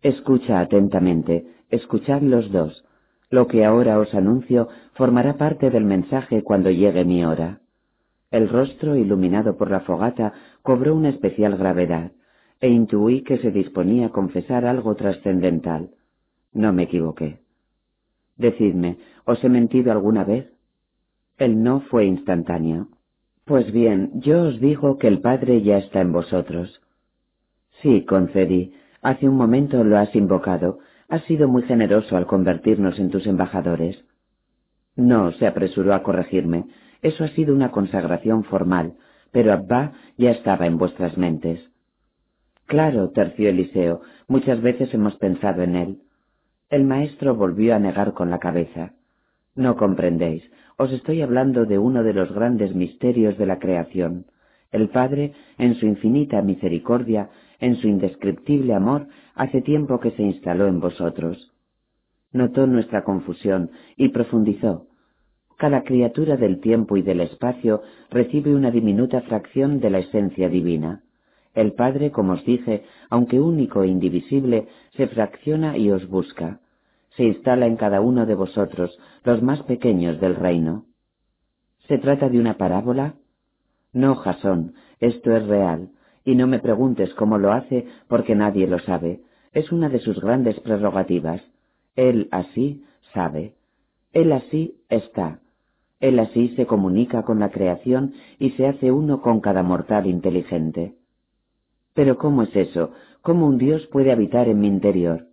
Escucha 0.02 0.60
atentamente, 0.60 1.46
escuchad 1.70 2.22
los 2.22 2.52
dos. 2.52 2.86
Lo 3.30 3.48
que 3.48 3.66
ahora 3.66 4.00
os 4.00 4.14
anuncio 4.14 4.70
formará 4.94 5.38
parte 5.38 5.70
del 5.70 5.84
mensaje 5.84 6.44
cuando 6.44 6.72
llegue 6.72 7.04
mi 7.06 7.26
hora. 7.26 7.60
El 8.32 8.50
rostro, 8.50 8.96
iluminado 8.96 9.58
por 9.58 9.72
la 9.72 9.82
fogata, 9.82 10.34
cobró 10.62 10.96
una 10.96 11.10
especial 11.10 11.58
gravedad, 11.58 12.12
e 12.60 12.70
intuí 12.70 13.24
que 13.24 13.38
se 13.38 13.52
disponía 13.52 14.08
a 14.08 14.12
confesar 14.12 14.66
algo 14.66 14.96
trascendental. 14.96 15.92
No 16.54 16.74
me 16.74 16.84
equivoqué. 16.84 17.40
Decidme, 18.38 18.98
¿os 19.26 19.44
he 19.44 19.50
mentido 19.50 19.92
alguna 19.92 20.24
vez? 20.24 20.52
El 21.38 21.64
no 21.64 21.82
fue 21.82 22.06
instantáneo. 22.06 22.88
Pues 23.46 23.72
bien, 23.72 24.12
yo 24.16 24.44
os 24.44 24.60
digo 24.60 24.98
que 24.98 25.08
el 25.08 25.22
Padre 25.22 25.62
ya 25.62 25.78
está 25.78 26.02
en 26.02 26.12
vosotros. 26.12 26.82
Sí, 27.82 28.06
concedí. 28.06 28.74
Hace 29.02 29.30
un 29.30 29.36
momento 29.36 29.84
lo 29.84 29.98
has 29.98 30.14
invocado. 30.16 30.80
Has 31.10 31.24
sido 31.24 31.48
muy 31.48 31.64
generoso 31.64 32.18
al 32.18 32.26
convertirnos 32.26 33.00
en 33.00 33.10
tus 33.10 33.26
embajadores. 33.28 34.04
No, 34.96 35.32
se 35.34 35.48
apresuró 35.48 35.94
a 35.94 36.04
corregirme. 36.04 36.66
Eso 37.02 37.24
ha 37.24 37.30
sido 37.30 37.54
una 37.54 37.72
consagración 37.72 38.44
formal, 38.44 38.96
pero 39.32 39.54
Abba 39.54 39.94
ya 40.18 40.32
estaba 40.32 40.66
en 40.66 40.78
vuestras 40.78 41.18
mentes. 41.18 41.62
Claro, 42.66 43.12
terció 43.12 43.50
Eliseo, 43.50 44.02
muchas 44.28 44.62
veces 44.62 44.94
hemos 44.94 45.16
pensado 45.16 45.62
en 45.62 45.76
él. 45.76 46.02
El 46.70 46.84
maestro 46.84 47.36
volvió 47.36 47.76
a 47.76 47.80
negar 47.80 48.14
con 48.14 48.30
la 48.30 48.40
cabeza. 48.40 48.92
No 49.56 49.78
comprendéis, 49.78 50.44
os 50.78 50.92
estoy 50.92 51.22
hablando 51.22 51.66
de 51.66 51.80
uno 51.80 52.04
de 52.04 52.14
los 52.14 52.32
grandes 52.34 52.76
misterios 52.76 53.38
de 53.38 53.46
la 53.46 53.60
creación. 53.60 54.26
El 54.72 54.90
Padre, 54.90 55.34
en 55.58 55.76
su 55.76 55.86
infinita 55.86 56.42
misericordia, 56.42 57.30
en 57.60 57.76
su 57.78 57.88
indescriptible 57.88 58.74
amor, 58.74 59.08
hace 59.36 59.62
tiempo 59.62 60.00
que 60.00 60.12
se 60.12 60.24
instaló 60.24 60.68
en 60.68 60.80
vosotros. 60.80 61.52
Notó 62.32 62.68
nuestra 62.68 63.04
confusión 63.04 63.72
y 63.96 64.10
profundizó. 64.10 64.88
Cada 65.58 65.84
criatura 65.84 66.38
del 66.38 66.60
tiempo 66.60 66.98
y 66.98 67.02
del 67.02 67.22
espacio 67.22 67.82
recibe 68.12 68.54
una 68.54 68.70
diminuta 68.70 69.22
fracción 69.22 69.80
de 69.80 69.90
la 69.90 70.00
esencia 70.00 70.50
divina. 70.50 71.04
El 71.56 71.74
Padre, 71.74 72.12
como 72.12 72.34
os 72.34 72.46
dije, 72.46 72.84
aunque 73.10 73.40
único 73.40 73.82
e 73.82 73.88
indivisible, 73.88 74.68
se 74.96 75.08
fracciona 75.08 75.78
y 75.78 75.90
os 75.90 76.08
busca. 76.08 76.60
Se 77.16 77.24
instala 77.24 77.66
en 77.66 77.78
cada 77.78 78.02
uno 78.02 78.28
de 78.28 78.36
vosotros, 78.36 78.96
los 79.24 79.42
más 79.42 79.64
pequeños 79.64 80.22
del 80.22 80.36
reino. 80.36 80.86
¿Se 81.88 81.98
trata 81.98 82.30
de 82.30 82.40
una 82.40 82.58
parábola? 82.58 83.16
No, 83.94 84.16
Jasón, 84.16 84.76
esto 85.00 85.36
es 85.36 85.48
real, 85.48 85.90
y 86.28 86.36
no 86.36 86.46
me 86.46 86.60
preguntes 86.60 87.14
cómo 87.14 87.38
lo 87.38 87.54
hace, 87.54 87.88
porque 88.10 88.36
nadie 88.36 88.68
lo 88.68 88.80
sabe. 88.80 89.22
Es 89.54 89.72
una 89.72 89.88
de 89.88 90.00
sus 90.00 90.20
grandes 90.20 90.60
prerrogativas. 90.60 91.42
Él 91.96 92.28
así 92.32 92.84
sabe. 93.14 93.54
Él 94.12 94.34
así 94.34 94.76
está. 94.90 95.40
Él 96.02 96.20
así 96.20 96.50
se 96.58 96.66
comunica 96.66 97.24
con 97.24 97.40
la 97.40 97.50
creación 97.50 98.12
y 98.40 98.50
se 98.52 98.68
hace 98.68 98.92
uno 98.92 99.22
con 99.22 99.40
cada 99.40 99.64
mortal 99.64 100.06
inteligente. 100.06 100.96
Pero 101.94 102.18
¿cómo 102.18 102.44
es 102.44 102.54
eso? 102.58 102.92
¿Cómo 103.22 103.48
un 103.48 103.58
Dios 103.58 103.88
puede 103.88 104.12
habitar 104.12 104.50
en 104.50 104.60
mi 104.60 104.68
interior? 104.68 105.28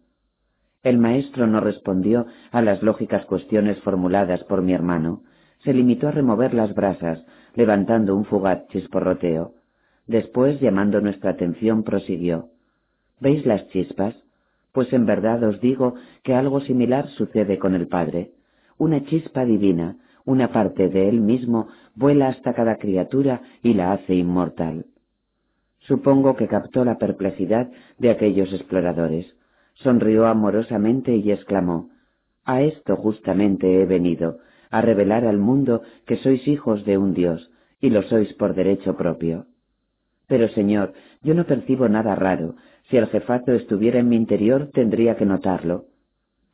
El 0.85 0.99
maestro 0.99 1.49
no 1.49 1.59
respondió 1.59 2.27
a 2.53 2.63
las 2.63 2.85
lógicas 2.85 3.27
cuestiones 3.27 3.81
formuladas 3.81 4.45
por 4.45 4.63
mi 4.63 4.73
hermano. 4.73 5.25
Se 5.65 5.75
limitó 5.75 6.07
a 6.07 6.13
remover 6.13 6.55
las 6.55 6.73
brasas, 6.73 7.27
levantando 7.57 8.15
un 8.15 8.27
fugaz 8.27 8.69
chisporroteo. 8.69 9.55
Después, 10.07 10.61
llamando 10.61 11.01
nuestra 11.01 11.31
atención, 11.31 11.83
prosiguió. 11.83 12.49
¿Veis 13.21 13.47
las 13.47 13.69
chispas? 13.69 14.15
Pues 14.73 14.93
en 14.93 15.07
verdad 15.07 15.43
os 15.45 15.61
digo 15.61 15.95
que 16.23 16.35
algo 16.35 16.61
similar 16.61 17.09
sucede 17.11 17.59
con 17.59 17.75
el 17.75 17.87
Padre. 17.87 18.33
Una 18.77 19.05
chispa 19.05 19.45
divina, 19.45 19.97
una 20.25 20.53
parte 20.53 20.89
de 20.89 21.09
él 21.09 21.21
mismo, 21.21 21.69
vuela 21.95 22.29
hasta 22.29 22.55
cada 22.55 22.77
criatura 22.77 23.43
y 23.63 23.75
la 23.75 23.93
hace 23.93 24.15
inmortal. 24.15 24.87
Supongo 25.81 26.35
que 26.35 26.49
captó 26.49 26.85
la 26.85 26.99
perplejidad 26.99 27.71
de 27.99 28.11
aquellos 28.11 28.53
exploradores. 28.53 29.37
Sonrió 29.75 30.27
amorosamente 30.27 31.15
y 31.17 31.31
exclamó 31.31 31.91
A 32.45 32.63
esto 32.63 32.97
justamente 32.97 33.81
he 33.81 33.87
venido, 33.87 34.39
a 34.71 34.81
revelar 34.81 35.25
al 35.25 35.39
mundo 35.39 35.83
que 36.07 36.17
sois 36.17 36.47
hijos 36.49 36.85
de 36.85 36.99
un 36.99 37.15
Dios, 37.15 37.51
y 37.81 37.91
lo 37.91 38.03
sois 38.03 38.33
por 38.35 38.55
derecho 38.55 38.97
propio. 38.97 39.47
Pero, 40.27 40.49
señor, 40.49 40.93
yo 41.23 41.35
no 41.35 41.45
percibo 41.45 41.89
nada 41.89 42.15
raro. 42.15 42.57
Si 42.89 42.97
el 42.97 43.07
jefazo 43.09 43.53
estuviera 43.53 43.99
en 43.99 44.09
mi 44.09 44.17
interior, 44.17 44.71
tendría 44.73 45.17
que 45.17 45.27
notarlo. 45.27 45.87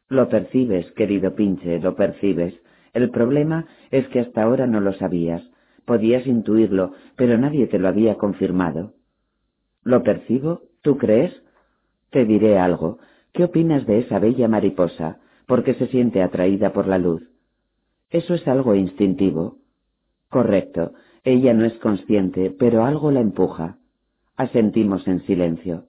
Lo 0.09 0.29
percibes, 0.29 0.91
querido 0.93 1.35
pinche, 1.35 1.79
lo 1.79 1.95
percibes. 1.95 2.55
El 2.93 3.11
problema 3.11 3.67
es 3.91 4.07
que 4.09 4.21
hasta 4.21 4.43
ahora 4.43 4.67
no 4.67 4.81
lo 4.81 4.93
sabías. 4.93 5.43
podías 5.85 6.27
intuirlo, 6.27 6.93
pero 7.17 7.37
nadie 7.37 7.67
te 7.67 7.79
lo 7.79 7.89
había 7.89 8.17
confirmado. 8.17 8.93
¿Lo 9.83 10.05
percibo? 10.05 10.63
¿Tú 10.83 10.99
crees? 10.99 11.43
Te 12.11 12.25
diré 12.25 12.59
algo. 12.59 12.99
¿Qué 13.33 13.45
opinas 13.45 13.87
de 13.87 13.99
esa 13.99 14.21
bella 14.21 14.47
mariposa? 14.47 15.19
porque 15.51 15.75
se 15.75 15.89
siente 15.89 16.23
atraída 16.23 16.73
por 16.73 16.87
la 16.87 16.97
luz. 16.97 17.29
Eso 18.09 18.35
es 18.35 18.47
algo 18.47 18.77
instintivo. 18.77 19.57
Correcto. 20.29 20.93
Ella 21.25 21.53
no 21.53 21.65
es 21.65 21.75
consciente, 21.75 22.55
pero 22.59 22.85
algo 22.85 23.11
la 23.11 23.21
empuja. 23.21 23.77
Asentimos 24.37 25.07
en 25.07 25.21
silencio. 25.27 25.85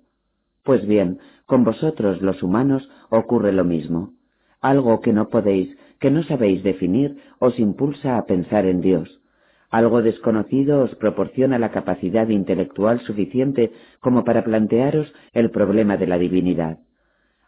Pues 0.64 0.86
bien, 0.86 1.20
con 1.46 1.64
vosotros 1.64 2.22
los 2.22 2.44
humanos 2.44 2.90
ocurre 3.10 3.52
lo 3.54 3.64
mismo. 3.64 4.14
Algo 4.60 5.02
que 5.02 5.14
no 5.14 5.30
podéis, 5.30 5.76
que 6.00 6.12
no 6.12 6.24
sabéis 6.24 6.64
definir, 6.64 7.18
os 7.40 7.58
impulsa 7.60 8.18
a 8.18 8.26
pensar 8.26 8.66
en 8.66 8.82
Dios. 8.82 9.22
Algo 9.70 10.02
desconocido 10.02 10.84
os 10.84 10.94
proporciona 10.96 11.58
la 11.58 11.72
capacidad 11.72 12.28
intelectual 12.28 13.00
suficiente 13.00 13.72
como 14.02 14.26
para 14.26 14.44
plantearos 14.44 15.14
el 15.32 15.50
problema 15.50 15.96
de 15.96 16.08
la 16.08 16.18
divinidad. 16.18 16.80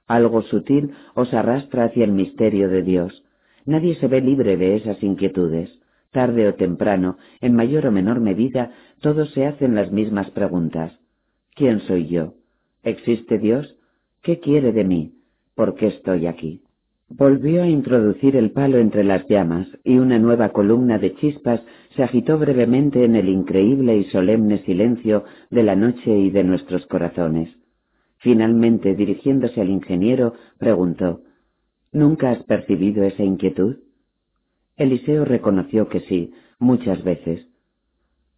Algo 0.08 0.42
sutil 0.44 0.94
os 1.16 1.34
arrastra 1.34 1.86
hacia 1.86 2.06
el 2.06 2.14
misterio 2.14 2.70
de 2.70 2.82
Dios. 2.82 3.24
Nadie 3.66 3.96
se 3.96 4.08
ve 4.08 4.22
libre 4.22 4.56
de 4.56 4.78
esas 4.78 5.04
inquietudes. 5.04 5.83
Tarde 6.14 6.48
o 6.48 6.54
temprano, 6.54 7.18
en 7.42 7.56
mayor 7.56 7.88
o 7.88 7.92
menor 7.92 8.20
medida, 8.20 8.72
todos 9.02 9.32
se 9.32 9.48
hacen 9.48 9.74
las 9.74 9.92
mismas 9.92 10.30
preguntas. 10.30 10.94
¿Quién 11.56 11.80
soy 11.82 12.08
yo? 12.08 12.36
¿Existe 12.84 13.40
Dios? 13.40 13.76
¿Qué 14.22 14.40
quiere 14.40 14.72
de 14.72 14.84
mí? 14.84 15.16
¿Por 15.56 15.74
qué 15.74 15.88
estoy 15.88 16.28
aquí? 16.28 16.62
Volvió 17.10 17.64
a 17.64 17.68
introducir 17.68 18.36
el 18.36 18.52
palo 18.52 18.78
entre 18.78 19.04
las 19.04 19.28
llamas 19.28 19.68
y 19.84 19.98
una 19.98 20.20
nueva 20.20 20.50
columna 20.50 21.00
de 21.00 21.16
chispas 21.16 21.62
se 21.96 22.04
agitó 22.04 22.38
brevemente 22.38 23.04
en 23.04 23.16
el 23.16 23.28
increíble 23.28 23.98
y 23.98 24.04
solemne 24.06 24.60
silencio 24.66 25.24
de 25.50 25.64
la 25.64 25.76
noche 25.76 26.16
y 26.16 26.30
de 26.30 26.44
nuestros 26.44 26.86
corazones. 26.86 27.50
Finalmente, 28.18 28.96
dirigiéndose 28.96 29.62
al 29.62 29.70
ingeniero, 29.70 30.36
preguntó 30.60 31.22
¿Nunca 31.92 32.30
has 32.30 32.44
percibido 32.44 33.04
esa 33.04 33.24
inquietud? 33.24 33.78
Eliseo 34.76 35.26
reconoció 35.26 35.88
que 35.88 36.00
sí, 36.02 36.34
muchas 36.60 37.04
veces. 37.04 37.48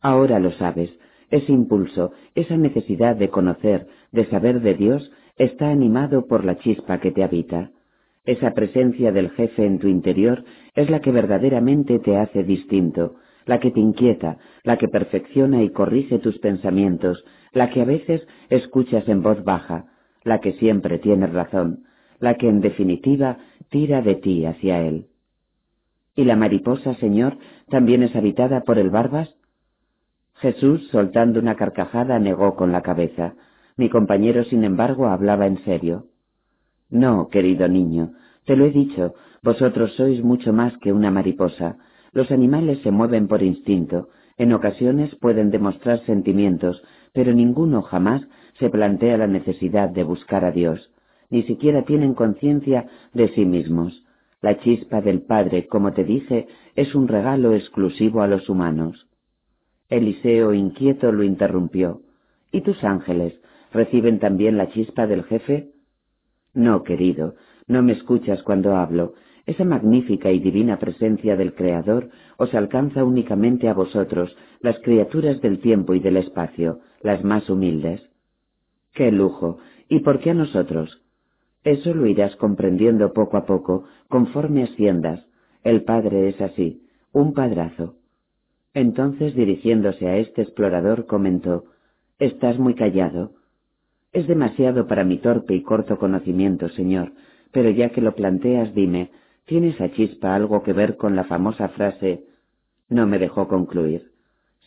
Ahora 0.02 0.40
lo 0.40 0.52
sabes, 0.52 0.92
ese 1.32 1.52
impulso, 1.52 2.12
esa 2.36 2.58
necesidad 2.58 3.16
de 3.16 3.30
conocer, 3.30 3.88
de 4.12 4.26
saber 4.26 4.62
de 4.62 4.74
Dios, 4.74 5.12
está 5.38 5.70
animado 5.70 6.28
por 6.28 6.46
la 6.46 6.58
chispa 6.58 7.00
que 7.00 7.12
te 7.12 7.24
habita. 7.24 7.72
Esa 8.26 8.52
presencia 8.52 9.12
del 9.12 9.30
jefe 9.32 9.66
en 9.66 9.80
tu 9.80 9.88
interior 9.88 10.44
es 10.74 10.90
la 10.90 11.00
que 11.00 11.12
verdaderamente 11.12 12.00
te 12.00 12.18
hace 12.18 12.44
distinto, 12.44 13.16
la 13.46 13.60
que 13.60 13.72
te 13.72 13.80
inquieta, 13.80 14.38
la 14.64 14.78
que 14.78 14.88
perfecciona 14.88 15.64
y 15.64 15.70
corrige 15.70 16.20
tus 16.20 16.38
pensamientos, 16.40 17.24
la 17.54 17.70
que 17.70 17.82
a 17.82 17.86
veces 17.86 18.28
escuchas 18.50 19.08
en 19.08 19.22
voz 19.22 19.44
baja, 19.44 19.86
la 20.24 20.42
que 20.42 20.54
siempre 20.54 20.98
tiene 21.00 21.28
razón, 21.28 21.86
la 22.20 22.36
que 22.36 22.50
en 22.50 22.62
definitiva 22.62 23.38
tira 23.70 24.02
de 24.02 24.16
ti 24.16 24.46
hacia 24.46 24.82
él. 24.82 25.08
¿Y 26.16 26.24
la 26.24 26.36
mariposa, 26.36 26.94
Señor, 26.96 27.38
también 27.70 28.04
es 28.04 28.16
habitada 28.16 28.62
por 28.62 28.80
el 28.80 28.90
Barbas? 28.90 29.36
Jesús, 30.36 30.88
soltando 30.92 31.40
una 31.40 31.56
carcajada, 31.56 32.20
negó 32.20 32.56
con 32.56 32.72
la 32.72 32.82
cabeza. 32.82 33.36
Mi 33.78 33.90
compañero, 33.90 34.44
sin 34.46 34.64
embargo, 34.64 35.08
hablaba 35.08 35.48
en 35.48 35.64
serio. 35.66 36.06
No, 36.90 37.30
querido 37.30 37.68
niño, 37.68 38.14
te 38.46 38.56
lo 38.56 38.66
he 38.66 38.72
dicho, 38.72 39.16
vosotros 39.42 39.94
sois 39.96 40.24
mucho 40.24 40.54
más 40.54 40.78
que 40.78 40.94
una 40.94 41.12
mariposa, 41.12 41.78
los 42.14 42.32
animales 42.32 42.80
se 42.84 42.92
mueven 42.92 43.28
por 43.28 43.42
instinto, 43.42 44.10
en 44.38 44.54
ocasiones 44.54 45.14
pueden 45.16 45.50
demostrar 45.50 46.00
sentimientos, 46.06 46.82
pero 47.12 47.34
ninguno 47.34 47.82
jamás 47.82 48.22
se 48.60 48.70
plantea 48.70 49.18
la 49.18 49.28
necesidad 49.28 49.90
de 49.90 50.04
buscar 50.04 50.46
a 50.46 50.52
Dios, 50.52 50.92
ni 51.30 51.44
siquiera 51.44 51.84
tienen 51.84 52.14
conciencia 52.14 52.88
de 53.14 53.30
sí 53.30 53.46
mismos. 53.46 54.05
La 54.46 54.60
chispa 54.60 55.02
del 55.02 55.24
Padre, 55.24 55.66
como 55.66 55.94
te 55.94 56.04
dije, 56.04 56.46
es 56.76 56.94
un 56.94 57.08
regalo 57.08 57.56
exclusivo 57.56 58.22
a 58.22 58.28
los 58.28 58.48
humanos. 58.48 59.08
Eliseo 59.90 60.54
inquieto 60.54 61.12
lo 61.12 61.24
interrumpió. 61.24 62.02
¿Y 62.52 62.62
tus 62.62 62.84
ángeles 62.84 63.42
reciben 63.74 64.20
también 64.20 64.56
la 64.56 64.70
chispa 64.70 65.08
del 65.08 65.24
jefe? 65.24 65.72
No, 66.54 66.84
querido, 66.84 67.34
no 67.66 67.82
me 67.82 67.94
escuchas 67.94 68.44
cuando 68.44 68.76
hablo, 68.76 69.16
esa 69.48 69.64
magnífica 69.64 70.30
y 70.30 70.38
divina 70.38 70.78
presencia 70.78 71.36
del 71.36 71.56
Creador 71.56 72.12
os 72.38 72.54
alcanza 72.54 73.04
únicamente 73.04 73.68
a 73.68 73.74
vosotros, 73.74 74.38
las 74.60 74.78
criaturas 74.82 75.42
del 75.42 75.58
tiempo 75.58 75.96
y 75.96 76.00
del 76.02 76.18
espacio, 76.18 76.82
las 77.02 77.24
más 77.24 77.50
humildes. 77.50 78.08
¡Qué 78.94 79.12
lujo! 79.12 79.58
¿Y 79.90 80.02
por 80.02 80.20
qué 80.20 80.30
a 80.30 80.36
nosotros? 80.36 81.02
Eso 81.66 81.94
lo 81.94 82.06
irás 82.06 82.34
comprendiendo 82.38 83.12
poco 83.12 83.36
a 83.36 83.46
poco, 83.46 83.84
conforme 84.08 84.64
asciendas. 84.64 85.26
El 85.64 85.84
Padre 85.84 86.30
es 86.30 86.40
así, 86.40 86.88
un 87.12 87.34
padrazo. 87.34 87.96
Entonces, 88.74 89.36
dirigiéndose 89.36 90.08
a 90.08 90.16
este 90.16 90.44
explorador, 90.44 91.06
comentó, 91.06 91.66
Estás 92.20 92.58
muy 92.58 92.76
callado. 92.76 93.34
Es 94.14 94.26
demasiado 94.28 94.88
para 94.88 95.04
mi 95.04 95.18
torpe 95.18 95.54
y 95.54 95.64
corto 95.64 95.98
conocimiento, 95.98 96.70
señor, 96.70 97.12
pero 97.52 97.70
ya 97.70 97.90
que 97.90 98.00
lo 98.00 98.16
planteas, 98.16 98.74
dime, 98.74 99.12
¿Tiene 99.46 99.70
esa 99.70 99.92
chispa 99.92 100.34
algo 100.34 100.64
que 100.64 100.74
ver 100.74 100.98
con 100.98 101.16
la 101.16 101.24
famosa 101.24 101.70
frase 101.70 102.26
no 102.90 103.06
me 103.06 103.20
dejó 103.20 103.48
concluir? 103.48 104.12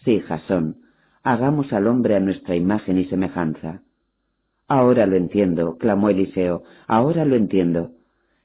Sí, 0.04 0.20
Jasón, 0.20 0.76
hagamos 1.24 1.72
al 1.72 1.88
hombre 1.88 2.14
a 2.14 2.20
nuestra 2.20 2.54
imagen 2.54 2.98
y 2.98 3.04
semejanza. 3.06 3.82
Ahora 4.68 5.06
lo 5.06 5.16
entiendo, 5.16 5.78
clamó 5.78 6.10
Eliseo, 6.10 6.62
ahora 6.86 7.24
lo 7.24 7.36
entiendo. 7.36 7.92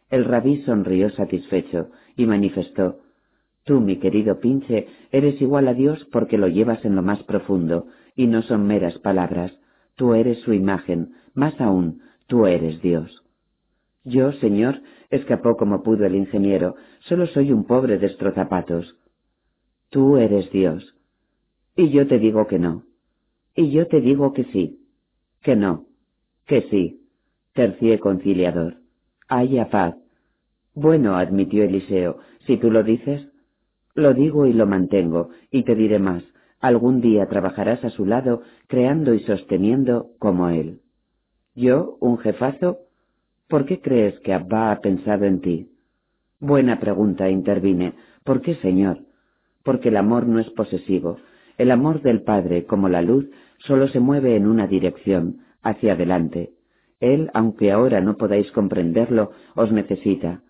El 0.09 0.25
rabí 0.25 0.61
sonrió 0.63 1.09
satisfecho 1.09 1.89
y 2.15 2.25
manifestó 2.25 2.99
Tú, 3.65 3.79
mi 3.79 3.97
querido 3.97 4.39
pinche, 4.39 4.87
eres 5.11 5.41
igual 5.41 5.67
a 5.67 5.73
Dios 5.73 6.05
porque 6.11 6.37
lo 6.37 6.47
llevas 6.47 6.83
en 6.83 6.95
lo 6.95 7.01
más 7.01 7.23
profundo, 7.23 7.87
y 8.15 8.27
no 8.27 8.41
son 8.41 8.67
meras 8.67 8.97
palabras. 8.99 9.57
Tú 9.95 10.13
eres 10.13 10.39
su 10.39 10.53
imagen, 10.53 11.13
más 11.33 11.59
aún, 11.61 12.01
tú 12.27 12.45
eres 12.45 12.81
Dios. 12.81 13.23
Yo, 14.03 14.33
señor, 14.33 14.81
escapó 15.09 15.55
como 15.55 15.81
pudo 15.81 16.05
el 16.05 16.15
ingeniero, 16.15 16.75
solo 17.01 17.25
soy 17.27 17.53
un 17.53 17.65
pobre 17.65 17.97
destrozapatos. 17.99 18.97
Tú 19.89 20.17
eres 20.17 20.51
Dios. 20.51 20.95
Y 21.77 21.89
yo 21.89 22.05
te 22.07 22.19
digo 22.19 22.47
que 22.47 22.59
no. 22.59 22.83
Y 23.55 23.71
yo 23.71 23.87
te 23.87 24.01
digo 24.01 24.33
que 24.33 24.43
sí. 24.45 24.79
Que 25.41 25.55
no. 25.55 25.85
Que 26.45 26.61
sí. 26.69 27.01
Tercié 27.53 27.99
conciliador. 27.99 28.77
Haya 29.27 29.69
paz. 29.69 29.95
Bueno, 30.73 31.15
admitió 31.15 31.63
Eliseo, 31.63 32.19
si 32.47 32.57
tú 32.57 32.71
lo 32.71 32.83
dices. 32.83 33.27
Lo 33.95 34.13
digo 34.13 34.47
y 34.47 34.53
lo 34.53 34.65
mantengo, 34.65 35.29
y 35.51 35.63
te 35.63 35.75
diré 35.75 35.99
más. 35.99 36.23
Algún 36.59 37.01
día 37.01 37.27
trabajarás 37.27 37.83
a 37.85 37.89
su 37.89 38.05
lado, 38.05 38.41
creando 38.67 39.13
y 39.13 39.19
sosteniendo 39.19 40.11
como 40.17 40.49
él. 40.49 40.79
Yo, 41.53 41.97
un 41.99 42.17
jefazo, 42.17 42.79
¿Por 43.53 43.67
qué 43.67 43.81
crees 43.81 44.19
que 44.21 44.33
Abba 44.33 44.71
ha 44.71 44.79
pensado 44.79 45.25
en 45.25 45.39
ti? 45.39 45.69
Buena 46.39 46.79
pregunta, 46.79 47.29
intervine. 47.29 47.93
¿Por 48.23 48.41
qué, 48.41 48.55
Señor? 48.55 49.01
Porque 49.63 49.89
el 49.89 49.97
amor 49.97 50.25
no 50.25 50.39
es 50.39 50.49
posesivo. 50.49 51.19
El 51.59 51.69
amor 51.69 52.01
del 52.01 52.23
Padre, 52.23 52.65
como 52.65 52.89
la 52.89 53.03
luz, 53.03 53.29
solo 53.59 53.87
se 53.89 53.99
mueve 53.99 54.35
en 54.35 54.47
una 54.47 54.65
dirección, 54.65 55.43
hacia 55.63 55.93
adelante. 55.93 56.51
Él, 56.99 57.31
aunque 57.33 57.71
ahora 57.71 58.01
no 58.01 58.17
podáis 58.17 58.51
comprenderlo, 58.51 59.31
os 59.55 59.71
necesita. 59.71 60.41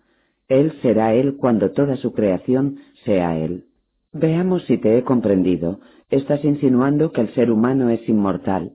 Él 0.48 0.72
será 0.82 1.14
Él 1.14 1.36
cuando 1.36 1.72
toda 1.72 1.96
su 1.96 2.12
creación 2.12 2.78
sea 3.04 3.38
Él. 3.38 3.64
Veamos 4.12 4.64
si 4.66 4.78
te 4.78 4.96
he 4.96 5.02
comprendido. 5.02 5.80
Estás 6.10 6.44
insinuando 6.44 7.10
que 7.10 7.22
el 7.22 7.34
ser 7.34 7.50
humano 7.50 7.90
es 7.90 8.08
inmortal. 8.08 8.72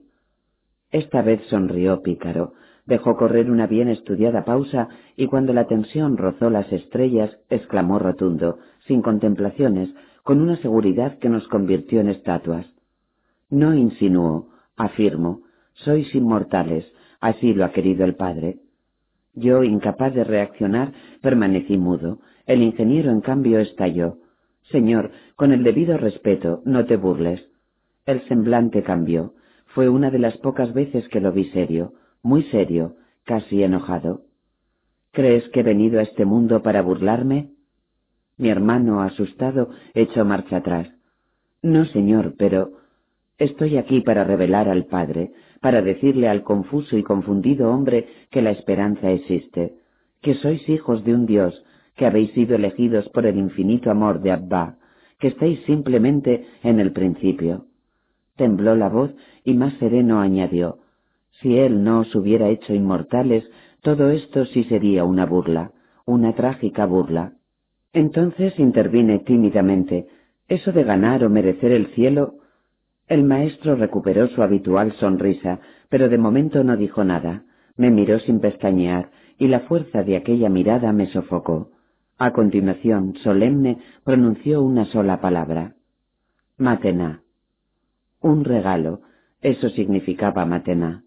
Esta 0.90 1.22
vez 1.22 1.40
sonrió 1.48 2.02
Pícaro. 2.02 2.52
Dejó 2.84 3.16
correr 3.16 3.50
una 3.50 3.66
bien 3.66 3.88
estudiada 3.88 4.44
pausa 4.44 4.88
y 5.16 5.26
cuando 5.26 5.52
la 5.52 5.66
tensión 5.66 6.16
rozó 6.16 6.50
las 6.50 6.70
estrellas, 6.72 7.38
exclamó 7.48 7.98
rotundo, 7.98 8.58
sin 8.86 9.00
contemplaciones, 9.00 9.88
con 10.24 10.40
una 10.40 10.56
seguridad 10.56 11.18
que 11.18 11.28
nos 11.28 11.46
convirtió 11.48 12.00
en 12.00 12.08
estatuas. 12.08 12.66
No 13.48 13.74
insinuó, 13.74 14.48
afirmo, 14.76 15.42
sois 15.84 16.14
inmortales, 16.14 16.84
así 17.20 17.52
lo 17.54 17.64
ha 17.64 17.72
querido 17.72 18.04
el 18.04 18.14
Padre. 18.14 18.58
Yo, 19.34 19.62
incapaz 19.62 20.14
de 20.14 20.24
reaccionar, 20.24 20.92
permanecí 21.22 21.76
mudo. 21.76 22.18
El 22.46 22.62
ingeniero, 22.62 23.10
en 23.10 23.20
cambio, 23.20 23.60
estalló. 23.60 24.18
Señor, 24.70 25.10
con 25.36 25.52
el 25.52 25.62
debido 25.62 25.96
respeto, 25.96 26.62
no 26.64 26.84
te 26.86 26.96
burles. 26.96 27.48
El 28.06 28.26
semblante 28.28 28.82
cambió. 28.82 29.34
Fue 29.66 29.88
una 29.88 30.10
de 30.10 30.18
las 30.18 30.36
pocas 30.38 30.72
veces 30.72 31.08
que 31.08 31.20
lo 31.20 31.32
vi 31.32 31.44
serio 31.50 31.92
muy 32.22 32.42
serio, 32.44 32.96
casi 33.24 33.62
enojado. 33.62 34.22
¿Crees 35.12 35.48
que 35.50 35.60
he 35.60 35.62
venido 35.62 35.98
a 35.98 36.02
este 36.02 36.24
mundo 36.24 36.62
para 36.62 36.82
burlarme? 36.82 37.50
Mi 38.36 38.48
hermano, 38.48 39.02
asustado, 39.02 39.70
echó 39.94 40.24
marcha 40.24 40.58
atrás. 40.58 40.88
No, 41.62 41.84
señor, 41.86 42.34
pero 42.38 42.72
estoy 43.40 43.76
aquí 43.76 44.00
para 44.02 44.22
revelar 44.22 44.68
al 44.68 44.86
Padre, 44.86 45.32
para 45.60 45.82
decirle 45.82 46.28
al 46.28 46.44
confuso 46.44 46.96
y 46.96 47.02
confundido 47.02 47.72
hombre 47.72 48.06
que 48.30 48.42
la 48.42 48.52
esperanza 48.52 49.10
existe, 49.10 49.74
que 50.22 50.34
sois 50.34 50.68
hijos 50.68 51.04
de 51.04 51.14
un 51.14 51.26
Dios, 51.26 51.64
que 51.96 52.06
habéis 52.06 52.30
sido 52.32 52.54
elegidos 52.54 53.08
por 53.08 53.26
el 53.26 53.36
infinito 53.36 53.90
amor 53.90 54.20
de 54.20 54.30
Abba, 54.30 54.76
que 55.18 55.28
estáis 55.28 55.60
simplemente 55.64 56.46
en 56.62 56.78
el 56.78 56.92
principio. 56.92 57.66
Tembló 58.36 58.76
la 58.76 58.88
voz 58.88 59.10
y 59.44 59.54
más 59.54 59.74
sereno 59.74 60.20
añadió, 60.20 60.78
si 61.42 61.56
Él 61.56 61.82
no 61.82 62.00
os 62.00 62.14
hubiera 62.14 62.48
hecho 62.48 62.74
inmortales, 62.74 63.44
todo 63.82 64.10
esto 64.10 64.44
sí 64.46 64.64
sería 64.64 65.04
una 65.04 65.24
burla, 65.24 65.72
una 66.04 66.34
trágica 66.34 66.84
burla. 66.84 67.32
Entonces 67.92 68.58
intervine 68.58 69.20
tímidamente, 69.20 70.06
eso 70.48 70.72
de 70.72 70.84
ganar 70.84 71.24
o 71.24 71.30
merecer 71.30 71.72
el 71.72 71.86
cielo. 71.94 72.34
El 73.10 73.24
maestro 73.24 73.74
recuperó 73.74 74.28
su 74.28 74.40
habitual 74.40 74.92
sonrisa, 74.92 75.58
pero 75.88 76.08
de 76.08 76.16
momento 76.16 76.62
no 76.62 76.76
dijo 76.76 77.02
nada. 77.02 77.42
Me 77.76 77.90
miró 77.90 78.20
sin 78.20 78.38
pestañear, 78.38 79.10
y 79.36 79.48
la 79.48 79.60
fuerza 79.60 80.04
de 80.04 80.16
aquella 80.16 80.48
mirada 80.48 80.92
me 80.92 81.06
sofocó. 81.06 81.72
A 82.18 82.32
continuación, 82.32 83.16
solemne, 83.16 83.78
pronunció 84.04 84.62
una 84.62 84.84
sola 84.84 85.20
palabra. 85.20 85.74
Matena. 86.56 87.22
Un 88.20 88.44
regalo. 88.44 89.00
Eso 89.42 89.70
significaba 89.70 90.46
Matena. 90.46 91.02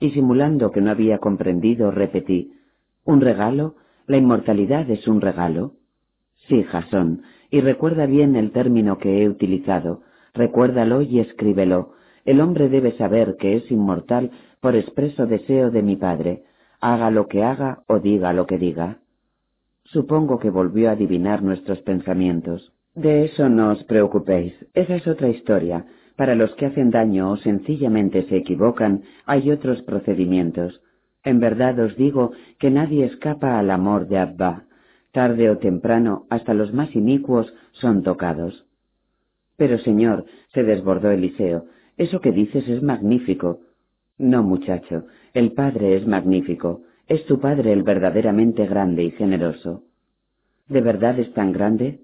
Y 0.00 0.12
simulando 0.12 0.70
que 0.70 0.80
no 0.80 0.90
había 0.90 1.18
comprendido, 1.18 1.90
repetí. 1.90 2.54
¿Un 3.04 3.20
regalo? 3.20 3.74
¿La 4.06 4.16
inmortalidad 4.16 4.88
es 4.90 5.06
un 5.06 5.20
regalo? 5.20 5.74
Sí, 6.48 6.62
Jasón, 6.62 7.20
y 7.50 7.60
recuerda 7.60 8.06
bien 8.06 8.34
el 8.34 8.50
término 8.50 8.96
que 8.96 9.22
he 9.22 9.28
utilizado. 9.28 10.04
Recuérdalo 10.34 11.02
y 11.02 11.20
escríbelo. 11.20 11.92
El 12.24 12.40
hombre 12.40 12.68
debe 12.68 12.92
saber 12.92 13.36
que 13.38 13.56
es 13.56 13.70
inmortal 13.70 14.30
por 14.60 14.76
expreso 14.76 15.26
deseo 15.26 15.70
de 15.70 15.82
mi 15.82 15.96
Padre, 15.96 16.42
haga 16.80 17.10
lo 17.10 17.28
que 17.28 17.42
haga 17.42 17.82
o 17.86 17.98
diga 18.00 18.32
lo 18.32 18.46
que 18.46 18.58
diga. 18.58 18.98
Supongo 19.84 20.38
que 20.38 20.50
volvió 20.50 20.88
a 20.88 20.92
adivinar 20.92 21.42
nuestros 21.42 21.80
pensamientos. 21.82 22.72
De 22.94 23.24
eso 23.24 23.48
no 23.48 23.70
os 23.72 23.84
preocupéis, 23.84 24.54
esa 24.74 24.96
es 24.96 25.06
otra 25.06 25.28
historia. 25.28 25.86
Para 26.16 26.34
los 26.34 26.54
que 26.54 26.66
hacen 26.66 26.90
daño 26.90 27.32
o 27.32 27.36
sencillamente 27.36 28.22
se 28.28 28.36
equivocan, 28.36 29.02
hay 29.26 29.50
otros 29.50 29.82
procedimientos. 29.82 30.80
En 31.24 31.40
verdad 31.40 31.78
os 31.80 31.96
digo 31.96 32.32
que 32.58 32.70
nadie 32.70 33.04
escapa 33.04 33.58
al 33.58 33.70
amor 33.70 34.06
de 34.08 34.18
Abba. 34.18 34.64
Tarde 35.12 35.50
o 35.50 35.58
temprano, 35.58 36.26
hasta 36.30 36.54
los 36.54 36.72
más 36.72 36.94
inicuos 36.94 37.52
son 37.72 38.02
tocados. 38.02 38.66
Pero, 39.56 39.78
señor, 39.78 40.24
se 40.52 40.62
desbordó 40.62 41.10
Eliseo, 41.10 41.66
eso 41.96 42.20
que 42.20 42.32
dices 42.32 42.68
es 42.68 42.82
magnífico. 42.82 43.60
No, 44.18 44.42
muchacho, 44.42 45.04
el 45.32 45.52
Padre 45.52 45.96
es 45.96 46.06
magnífico. 46.06 46.82
Es 47.06 47.24
tu 47.26 47.38
Padre 47.38 47.72
el 47.72 47.82
verdaderamente 47.82 48.66
grande 48.66 49.04
y 49.04 49.10
generoso. 49.10 49.82
¿De 50.68 50.80
verdad 50.80 51.18
es 51.18 51.32
tan 51.34 51.52
grande? 51.52 52.00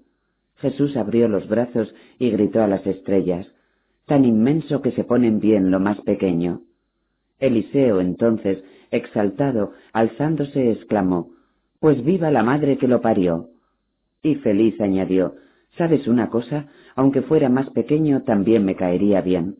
Jesús 0.57 0.95
abrió 0.95 1.27
los 1.27 1.47
brazos 1.47 1.93
y 2.19 2.29
gritó 2.29 2.61
a 2.61 2.67
las 2.67 2.85
estrellas, 2.85 3.51
tan 4.05 4.25
inmenso 4.25 4.81
que 4.81 4.91
se 4.91 5.03
ponen 5.03 5.39
bien 5.39 5.71
lo 5.71 5.79
más 5.79 5.99
pequeño. 6.01 6.61
Eliseo 7.39 7.99
entonces, 7.99 8.63
exaltado, 8.91 9.71
alzándose, 9.91 10.71
exclamó, 10.71 11.31
Pues 11.79 12.03
viva 12.03 12.29
la 12.29 12.43
madre 12.43 12.77
que 12.77 12.87
lo 12.87 13.01
parió. 13.01 13.49
Y 14.21 14.35
feliz 14.35 14.79
añadió, 14.79 15.33
¿Sabes 15.77 16.07
una 16.07 16.29
cosa? 16.29 16.67
Aunque 16.95 17.21
fuera 17.21 17.49
más 17.49 17.69
pequeño, 17.69 18.23
también 18.23 18.65
me 18.65 18.75
caería 18.75 19.21
bien 19.21 19.57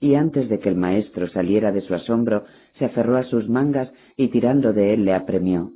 y 0.00 0.14
antes 0.14 0.48
de 0.48 0.58
que 0.58 0.70
el 0.70 0.76
maestro 0.76 1.28
saliera 1.28 1.70
de 1.70 1.82
su 1.82 1.94
asombro, 1.94 2.44
se 2.78 2.86
aferró 2.86 3.18
a 3.18 3.24
sus 3.24 3.48
mangas 3.48 3.92
y 4.16 4.28
tirando 4.28 4.72
de 4.72 4.94
él 4.94 5.04
le 5.04 5.12
apremió. 5.12 5.72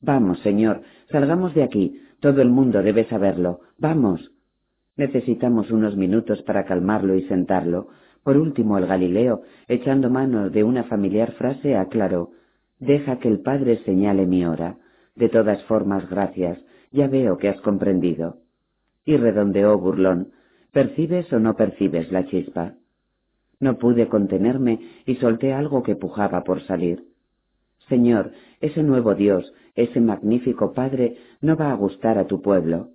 Vamos, 0.00 0.38
señor, 0.40 0.82
salgamos 1.10 1.54
de 1.54 1.64
aquí, 1.64 2.00
todo 2.20 2.40
el 2.40 2.50
mundo 2.50 2.82
debe 2.82 3.04
saberlo. 3.06 3.60
Vamos. 3.78 4.30
Necesitamos 4.96 5.72
unos 5.72 5.96
minutos 5.96 6.40
para 6.42 6.64
calmarlo 6.64 7.16
y 7.16 7.22
sentarlo. 7.22 7.88
Por 8.22 8.36
último, 8.36 8.78
el 8.78 8.86
Galileo, 8.86 9.42
echando 9.66 10.08
mano 10.08 10.50
de 10.50 10.62
una 10.62 10.84
familiar 10.84 11.32
frase, 11.32 11.76
aclaró 11.76 12.30
Deja 12.78 13.18
que 13.18 13.28
el 13.28 13.40
Padre 13.40 13.78
señale 13.84 14.24
mi 14.24 14.46
hora. 14.46 14.76
De 15.16 15.28
todas 15.28 15.62
formas, 15.64 16.08
gracias. 16.08 16.58
Ya 16.92 17.08
veo 17.08 17.38
que 17.38 17.48
has 17.48 17.60
comprendido. 17.60 18.43
Y 19.04 19.16
redondeó 19.16 19.78
burlón. 19.78 20.32
¿Percibes 20.72 21.32
o 21.32 21.38
no 21.38 21.54
percibes 21.54 22.10
la 22.10 22.26
chispa? 22.26 22.74
No 23.60 23.78
pude 23.78 24.08
contenerme 24.08 24.80
y 25.06 25.16
solté 25.16 25.52
algo 25.52 25.82
que 25.82 25.96
pujaba 25.96 26.42
por 26.44 26.62
salir. 26.62 27.04
Señor, 27.88 28.32
ese 28.60 28.82
nuevo 28.82 29.14
Dios, 29.14 29.52
ese 29.74 30.00
magnífico 30.00 30.72
Padre, 30.72 31.16
no 31.40 31.56
va 31.56 31.70
a 31.70 31.76
gustar 31.76 32.18
a 32.18 32.26
tu 32.26 32.40
pueblo. 32.42 32.88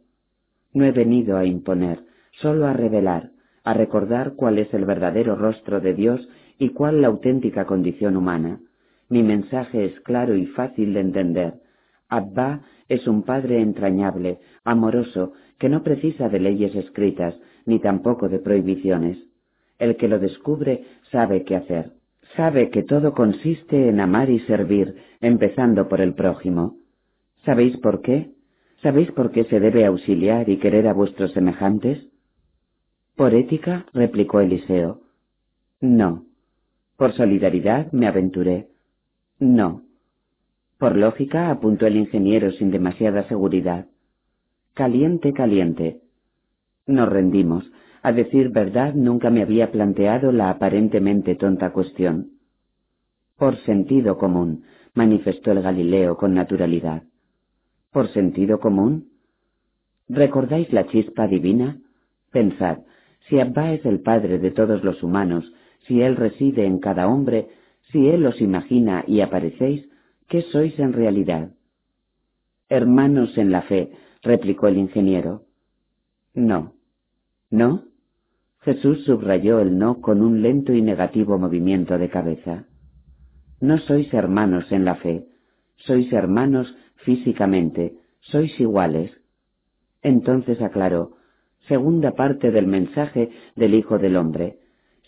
No 0.74 0.86
he 0.86 0.92
venido 0.92 1.38
a 1.38 1.46
imponer, 1.46 2.04
solo 2.42 2.68
a 2.68 2.74
revelar, 2.74 3.32
a 3.64 3.74
recordar 3.74 4.34
cuál 4.36 4.60
es 4.60 4.74
el 4.74 4.86
verdadero 4.86 5.36
rostro 5.36 5.80
de 5.80 5.94
Dios 5.94 6.28
y 6.58 6.70
cuál 6.70 7.02
la 7.02 7.08
auténtica 7.08 7.66
condición 7.66 8.18
humana. 8.18 8.60
Mi 9.10 9.24
mensaje 9.24 9.86
es 9.86 10.00
claro 10.02 10.36
y 10.36 10.46
fácil 10.48 10.94
de 10.94 11.00
entender. 11.00 11.54
Abba 12.10 12.62
es 12.88 13.08
un 13.08 13.24
Padre 13.24 13.62
entrañable, 13.62 14.40
amoroso, 14.64 15.34
que 15.60 15.70
no 15.70 15.84
precisa 15.84 16.28
de 16.28 16.40
leyes 16.40 16.76
escritas, 16.76 17.36
ni 17.66 17.80
tampoco 17.80 18.28
de 18.28 18.40
prohibiciones. 18.40 19.18
El 19.78 19.96
que 19.96 20.08
lo 20.08 20.20
descubre 20.20 20.86
sabe 21.12 21.44
qué 21.44 21.56
hacer. 21.56 21.92
Sabe 22.36 22.70
que 22.70 22.84
todo 22.84 23.14
consiste 23.14 23.90
en 23.90 24.00
amar 24.00 24.30
y 24.30 24.40
servir, 24.42 24.96
empezando 25.22 25.88
por 25.88 26.02
el 26.02 26.14
prójimo. 26.14 26.78
¿Sabéis 27.46 27.78
por 27.78 28.02
qué? 28.02 28.32
¿Sabéis 28.82 29.12
por 29.12 29.32
qué 29.32 29.44
se 29.46 29.60
debe 29.60 29.86
auxiliar 29.86 30.50
y 30.50 30.58
querer 30.58 30.88
a 30.88 30.94
vuestros 30.94 31.32
semejantes? 31.34 32.08
Por 33.16 33.34
ética, 33.34 33.86
replicó 33.94 34.40
Eliseo. 34.40 35.02
No. 35.82 36.26
Por 36.98 37.14
solidaridad 37.14 37.92
me 37.92 38.08
aventuré. 38.08 38.68
No. 39.40 39.84
Por 40.80 40.96
lógica, 40.96 41.52
apuntó 41.52 41.88
el 41.88 41.98
ingeniero 41.98 42.52
sin 42.54 42.72
demasiada 42.72 43.28
seguridad. 43.28 43.88
Caliente, 44.74 45.34
caliente. 45.34 46.00
Nos 46.88 47.10
rendimos. 47.10 47.70
A 48.02 48.14
decir 48.14 48.48
verdad, 48.48 48.94
nunca 48.94 49.30
me 49.30 49.42
había 49.42 49.74
planteado 49.74 50.32
la 50.32 50.50
aparentemente 50.50 51.36
tonta 51.36 51.74
cuestión. 51.74 52.30
Por 53.38 53.58
sentido 53.58 54.18
común, 54.18 54.64
manifestó 54.94 55.52
el 55.52 55.62
Galileo 55.62 56.16
con 56.16 56.34
naturalidad. 56.34 57.04
¿Por 57.92 58.08
sentido 58.14 58.62
común? 58.62 59.10
¿Recordáis 60.08 60.72
la 60.72 60.88
chispa 60.88 61.28
divina? 61.28 61.82
Pensad, 62.32 62.80
si 63.28 63.38
Abba 63.38 63.74
es 63.74 63.86
el 63.86 64.00
Padre 64.00 64.40
de 64.40 64.52
todos 64.52 64.82
los 64.86 65.04
humanos, 65.04 65.44
si 65.88 66.02
Él 66.02 66.16
reside 66.16 66.66
en 66.66 66.80
cada 66.80 67.10
hombre, 67.10 67.50
si 67.92 68.08
Él 68.08 68.26
os 68.26 68.40
imagina 68.40 69.04
y 69.08 69.20
aparecéis, 69.20 69.89
¿qué 70.30 70.44
sois 70.44 70.78
en 70.80 70.94
realidad? 70.94 71.52
Hermanos 72.70 73.38
en 73.38 73.52
la 73.52 73.64
fe, 73.64 73.92
replicó 74.22 74.68
el 74.68 74.78
ingeniero. 74.78 75.44
No. 76.34 76.74
¿No? 77.50 77.84
Jesús 78.62 79.04
subrayó 79.06 79.60
el 79.60 79.78
no 79.78 80.02
con 80.02 80.22
un 80.22 80.42
lento 80.42 80.74
y 80.74 80.82
negativo 80.82 81.38
movimiento 81.40 81.98
de 81.98 82.10
cabeza. 82.10 82.66
No 83.60 83.80
sois 83.80 84.14
hermanos 84.14 84.72
en 84.72 84.86
la 84.86 84.96
fe, 84.96 85.26
sois 85.78 86.12
hermanos 86.14 86.76
físicamente, 86.98 87.96
sois 88.20 88.58
iguales. 88.60 89.12
Entonces 90.02 90.62
aclaró, 90.62 91.18
segunda 91.68 92.12
parte 92.12 92.52
del 92.52 92.68
mensaje 92.68 93.32
del 93.56 93.74
Hijo 93.74 93.98
del 93.98 94.16
Hombre. 94.16 94.60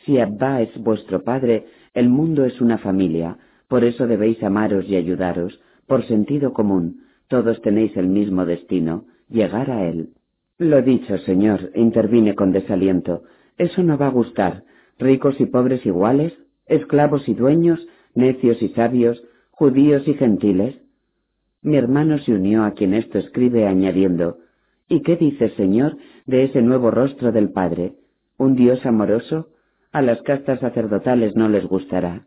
Si 0.03 0.19
Abba 0.19 0.61
es 0.61 0.75
vuestro 0.81 1.23
Padre, 1.23 1.67
el 1.93 2.09
mundo 2.09 2.45
es 2.45 2.59
una 2.59 2.77
familia, 2.79 3.37
por 3.71 3.85
eso 3.85 4.05
debéis 4.05 4.43
amaros 4.43 4.83
y 4.89 4.97
ayudaros, 4.97 5.61
por 5.87 6.05
sentido 6.05 6.51
común, 6.51 7.05
todos 7.29 7.61
tenéis 7.61 7.95
el 7.95 8.07
mismo 8.07 8.45
destino, 8.45 9.05
llegar 9.29 9.71
a 9.71 9.87
Él. 9.87 10.09
Lo 10.57 10.81
dicho, 10.81 11.17
señor, 11.19 11.71
intervine 11.73 12.35
con 12.35 12.51
desaliento, 12.51 13.23
eso 13.57 13.81
no 13.81 13.97
va 13.97 14.07
a 14.07 14.11
gustar. 14.11 14.65
Ricos 14.99 15.39
y 15.39 15.45
pobres 15.45 15.85
iguales, 15.85 16.33
esclavos 16.65 17.29
y 17.29 17.33
dueños, 17.33 17.79
necios 18.13 18.61
y 18.61 18.67
sabios, 18.73 19.23
judíos 19.51 20.05
y 20.05 20.15
gentiles. 20.15 20.75
Mi 21.61 21.77
hermano 21.77 22.17
se 22.17 22.33
unió 22.33 22.65
a 22.65 22.71
quien 22.71 22.93
esto 22.93 23.19
escribe 23.19 23.67
añadiendo, 23.67 24.39
¿Y 24.89 25.01
qué 25.01 25.15
dice, 25.15 25.47
Señor, 25.51 25.95
de 26.25 26.43
ese 26.43 26.61
nuevo 26.61 26.91
rostro 26.91 27.31
del 27.31 27.51
Padre? 27.51 27.93
¿Un 28.37 28.55
Dios 28.55 28.85
amoroso? 28.85 29.47
A 29.93 30.01
las 30.01 30.21
castas 30.23 30.59
sacerdotales 30.59 31.37
no 31.37 31.47
les 31.47 31.65
gustará. 31.65 32.25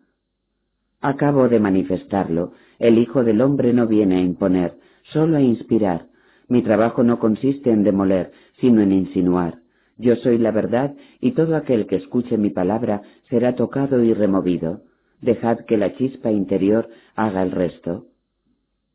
Acabo 1.04 1.50
de 1.50 1.60
manifestarlo. 1.60 2.52
El 2.78 2.96
Hijo 2.96 3.24
del 3.24 3.42
Hombre 3.42 3.74
no 3.74 3.86
viene 3.86 4.16
a 4.16 4.20
imponer, 4.20 4.78
solo 5.12 5.36
a 5.36 5.42
inspirar. 5.42 6.06
Mi 6.48 6.62
trabajo 6.62 7.02
no 7.02 7.18
consiste 7.18 7.70
en 7.70 7.84
demoler, 7.84 8.32
sino 8.58 8.80
en 8.80 8.90
insinuar. 8.90 9.58
Yo 9.98 10.16
soy 10.16 10.38
la 10.38 10.50
verdad, 10.50 10.94
y 11.20 11.32
todo 11.32 11.56
aquel 11.56 11.86
que 11.86 11.96
escuche 11.96 12.38
mi 12.38 12.48
palabra 12.48 13.02
será 13.28 13.54
tocado 13.54 14.02
y 14.02 14.14
removido. 14.14 14.80
Dejad 15.20 15.66
que 15.66 15.76
la 15.76 15.94
chispa 15.94 16.30
interior 16.30 16.88
haga 17.16 17.42
el 17.42 17.50
resto. 17.50 18.06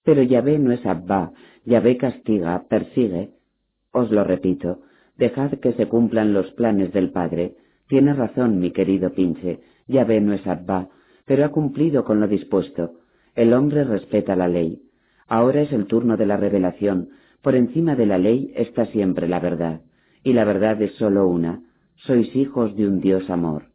Pero 0.04 0.24
Yahvé 0.24 0.58
no 0.58 0.72
es 0.72 0.84
Abba, 0.88 1.34
Yahvé 1.64 1.98
castiga, 1.98 2.64
persigue. 2.68 3.34
Os 3.92 4.10
lo 4.10 4.24
repito, 4.24 4.80
dejad 5.16 5.60
que 5.60 5.74
se 5.74 5.86
cumplan 5.86 6.34
los 6.34 6.50
planes 6.54 6.92
del 6.92 7.12
Padre. 7.12 7.54
Tiene 7.88 8.16
razón, 8.16 8.60
mi 8.60 8.72
querido 8.72 9.12
Pinche, 9.12 9.60
Yahvé 9.88 10.22
no 10.22 10.34
es 10.34 10.48
Abba, 10.48 10.90
pero 11.30 11.46
ha 11.46 11.50
cumplido 11.50 12.06
con 12.06 12.20
lo 12.20 12.28
dispuesto. 12.28 12.94
El 13.36 13.54
hombre 13.54 13.84
respeta 13.84 14.36
la 14.36 14.48
ley. 14.48 14.82
Ahora 15.28 15.62
es 15.62 15.72
el 15.72 15.86
turno 15.86 16.18
de 16.18 16.26
la 16.26 16.38
revelación. 16.38 17.10
Por 17.44 17.54
encima 17.54 17.96
de 17.96 18.08
la 18.08 18.18
ley 18.18 18.52
está 18.56 18.88
siempre 18.88 19.28
la 19.28 19.40
verdad. 19.40 19.82
Y 20.24 20.34
la 20.34 20.44
verdad 20.44 20.82
es 20.82 20.94
sólo 20.96 21.28
una. 21.28 21.62
Sois 21.98 22.36
hijos 22.36 22.76
de 22.76 22.88
un 22.88 23.00
Dios 23.00 23.30
amor. 23.30 23.66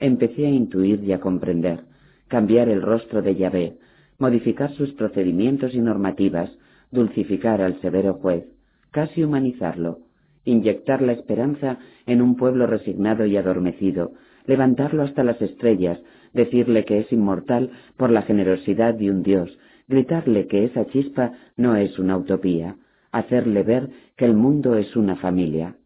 Empecé 0.00 0.44
a 0.44 0.50
intuir 0.50 1.02
y 1.02 1.14
a 1.14 1.20
comprender, 1.20 1.84
cambiar 2.28 2.68
el 2.68 2.82
rostro 2.82 3.22
de 3.22 3.36
Yahvé, 3.36 3.78
modificar 4.18 4.70
sus 4.74 4.92
procedimientos 4.92 5.74
y 5.74 5.80
normativas, 5.80 6.50
dulcificar 6.90 7.62
al 7.62 7.80
severo 7.80 8.18
juez, 8.20 8.44
casi 8.90 9.24
humanizarlo, 9.24 10.00
inyectar 10.44 11.00
la 11.00 11.12
esperanza 11.12 11.78
en 12.04 12.20
un 12.20 12.36
pueblo 12.36 12.66
resignado 12.66 13.24
y 13.24 13.38
adormecido, 13.38 14.12
levantarlo 14.44 15.04
hasta 15.04 15.24
las 15.24 15.40
estrellas, 15.40 15.98
decirle 16.36 16.84
que 16.84 17.00
es 17.00 17.12
inmortal 17.12 17.70
por 17.96 18.10
la 18.10 18.22
generosidad 18.22 18.94
de 18.94 19.10
un 19.10 19.24
Dios, 19.24 19.58
gritarle 19.88 20.46
que 20.46 20.64
esa 20.64 20.86
chispa 20.86 21.32
no 21.56 21.74
es 21.74 21.98
una 21.98 22.16
utopía, 22.16 22.76
hacerle 23.10 23.62
ver 23.62 23.88
que 24.16 24.24
el 24.24 24.34
mundo 24.34 24.76
es 24.76 24.94
una 24.94 25.16
familia. 25.16 25.76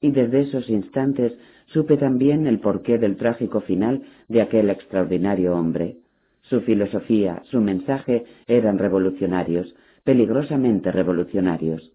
Y 0.00 0.12
desde 0.12 0.42
esos 0.42 0.70
instantes 0.70 1.32
supe 1.66 1.96
también 1.96 2.46
el 2.46 2.60
porqué 2.60 2.98
del 2.98 3.16
trágico 3.16 3.60
final 3.60 4.02
de 4.28 4.42
aquel 4.42 4.70
extraordinario 4.70 5.54
hombre. 5.54 5.96
Su 6.42 6.60
filosofía, 6.62 7.42
su 7.44 7.60
mensaje 7.60 8.24
eran 8.46 8.78
revolucionarios, 8.78 9.74
peligrosamente 10.04 10.90
revolucionarios. 10.90 11.92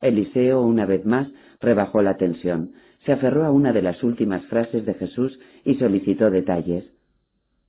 Eliseo, 0.00 0.62
una 0.62 0.84
vez 0.84 1.04
más, 1.04 1.28
rebajó 1.60 2.02
la 2.02 2.16
tensión, 2.16 2.72
se 3.04 3.12
aferró 3.12 3.44
a 3.44 3.50
una 3.50 3.72
de 3.72 3.82
las 3.82 4.02
últimas 4.02 4.44
frases 4.46 4.84
de 4.84 4.94
Jesús 4.94 5.38
y 5.64 5.74
solicitó 5.76 6.30
detalles. 6.30 6.84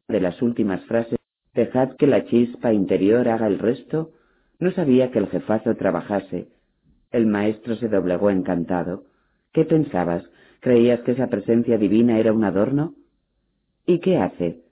De 0.10 0.20
las 0.20 0.42
últimas 0.42 0.84
frases, 0.86 1.20
dejad 1.54 1.96
que 1.96 2.08
la 2.08 2.26
chispa 2.26 2.74
interior 2.74 3.30
haga 3.30 3.46
el 3.46 3.60
resto, 3.60 4.10
no 4.60 4.72
sabía 4.72 5.12
que 5.12 5.20
el 5.20 5.28
jefazo 5.28 5.76
trabajase. 5.76 6.48
El 7.12 7.28
maestro 7.28 7.76
se 7.76 7.90
doblegó 7.90 8.32
encantado. 8.32 9.04
¿Qué 9.54 9.66
pensabas? 9.66 10.24
¿Creías 10.62 11.02
que 11.02 11.12
esa 11.12 11.28
presencia 11.28 11.78
divina 11.78 12.18
era 12.20 12.34
un 12.34 12.44
adorno? 12.44 12.96
¿Y 13.86 14.00
qué 14.00 14.18
hace? 14.18 14.64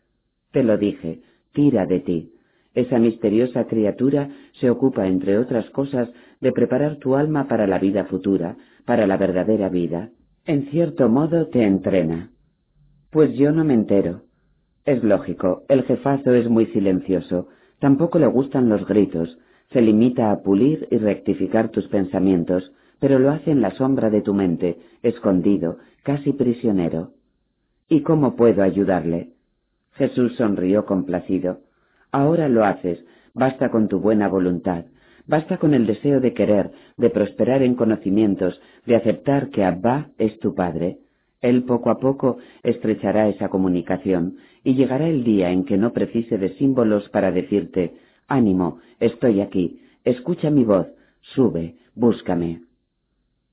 Te 0.52 0.64
lo 0.64 0.78
dije, 0.78 1.22
tira 1.54 1.86
de 1.86 2.00
ti. 2.00 2.34
Esa 2.74 2.98
misteriosa 2.98 3.66
criatura 3.66 4.30
se 4.60 4.72
ocupa, 4.72 5.08
entre 5.08 5.38
otras 5.38 5.70
cosas, 5.70 6.10
de 6.42 6.52
preparar 6.52 6.98
tu 6.98 7.16
alma 7.16 7.48
para 7.48 7.68
la 7.68 7.78
vida 7.78 8.06
futura, 8.06 8.58
para 8.86 9.06
la 9.06 9.18
verdadera 9.18 9.70
vida. 9.70 10.10
En 10.46 10.72
cierto 10.72 11.10
modo 11.10 11.48
te 11.50 11.64
entrena. 11.64 12.32
Pues 13.12 13.34
yo 13.38 13.52
no 13.52 13.64
me 13.64 13.76
entero. 13.76 14.27
Es 14.88 15.04
lógico, 15.04 15.64
el 15.68 15.84
jefazo 15.84 16.34
es 16.34 16.48
muy 16.50 16.68
silencioso, 16.68 17.50
tampoco 17.80 18.20
le 18.20 18.28
gustan 18.28 18.70
los 18.70 18.88
gritos, 18.88 19.38
se 19.74 19.82
limita 19.82 20.32
a 20.32 20.42
pulir 20.44 20.88
y 20.90 20.98
rectificar 20.98 21.72
tus 21.72 21.90
pensamientos, 21.90 22.72
pero 23.02 23.20
lo 23.20 23.32
hace 23.32 23.52
en 23.52 23.60
la 23.60 23.72
sombra 23.72 24.10
de 24.10 24.22
tu 24.22 24.34
mente, 24.34 24.78
escondido, 25.04 25.80
casi 26.04 26.32
prisionero. 26.32 27.12
¿Y 27.90 28.00
cómo 28.00 28.38
puedo 28.38 28.64
ayudarle? 28.64 29.34
Jesús 29.96 30.38
sonrió 30.38 30.86
complacido. 30.86 31.60
Ahora 32.14 32.48
lo 32.48 32.64
haces, 32.64 33.04
basta 33.34 33.70
con 33.70 33.90
tu 33.90 34.00
buena 34.00 34.30
voluntad, 34.30 34.86
basta 35.26 35.58
con 35.58 35.74
el 35.74 35.86
deseo 35.86 36.22
de 36.22 36.34
querer, 36.34 36.72
de 36.96 37.10
prosperar 37.10 37.62
en 37.62 37.76
conocimientos, 37.76 38.62
de 38.86 38.96
aceptar 38.96 39.50
que 39.50 39.66
Abba 39.66 40.12
es 40.18 40.40
tu 40.40 40.56
Padre. 40.56 41.00
Él 41.42 41.64
poco 41.64 41.90
a 41.90 42.00
poco 42.00 42.38
estrechará 42.64 43.30
esa 43.30 43.50
comunicación 43.50 44.38
y 44.64 44.76
llegará 44.76 45.08
el 45.08 45.24
día 45.24 45.52
en 45.52 45.66
que 45.66 45.78
no 45.78 45.94
precise 45.94 46.38
de 46.38 46.50
símbolos 46.56 47.10
para 47.10 47.32
decirte 47.32 47.94
Ánimo, 48.28 48.80
estoy 49.00 49.40
aquí, 49.40 49.82
escucha 50.04 50.50
mi 50.50 50.66
voz, 50.66 50.88
sube, 51.22 51.78
búscame. 51.96 52.62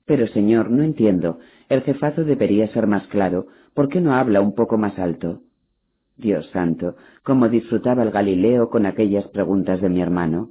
Pero, 0.04 0.26
señor, 0.28 0.70
no 0.70 0.82
entiendo. 0.82 1.38
El 1.68 1.82
jefazo 1.82 2.24
debería 2.24 2.68
ser 2.68 2.86
más 2.86 3.06
claro. 3.06 3.46
¿Por 3.72 3.88
qué 3.88 4.00
no 4.00 4.14
habla 4.14 4.40
un 4.40 4.54
poco 4.54 4.76
más 4.76 4.98
alto? 4.98 5.42
Dios 6.16 6.48
santo, 6.52 6.96
cómo 7.22 7.48
disfrutaba 7.48 8.02
el 8.02 8.10
Galileo 8.10 8.68
con 8.70 8.86
aquellas 8.86 9.26
preguntas 9.28 9.80
de 9.80 9.88
mi 9.88 10.00
hermano. 10.00 10.50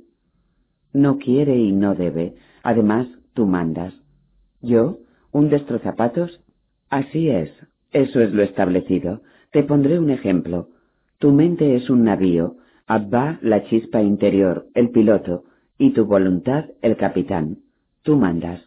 No 0.91 1.17
quiere 1.17 1.57
y 1.57 1.71
no 1.71 1.95
debe. 1.95 2.35
Además, 2.63 3.07
tú 3.33 3.45
mandas. 3.45 3.93
¿Yo? 4.61 4.99
¿Un 5.31 5.49
destrozapatos? 5.49 6.42
Así 6.93 7.27
es. 7.27 7.49
Eso 7.91 8.21
es 8.21 8.31
lo 8.33 8.43
establecido. 8.43 9.21
Te 9.49 9.63
pondré 9.63 9.97
un 9.97 10.11
ejemplo. 10.11 10.69
Tu 11.17 11.31
mente 11.31 11.75
es 11.75 11.89
un 11.89 12.03
navío, 12.03 12.57
Abba 12.85 13.39
la 13.41 13.63
chispa 13.63 14.03
interior, 14.03 14.67
el 14.75 14.91
piloto, 14.91 15.43
y 15.79 15.93
tu 15.93 16.05
voluntad 16.05 16.65
el 16.83 16.95
capitán. 16.95 17.57
Tú 18.03 18.15
mandas. 18.17 18.61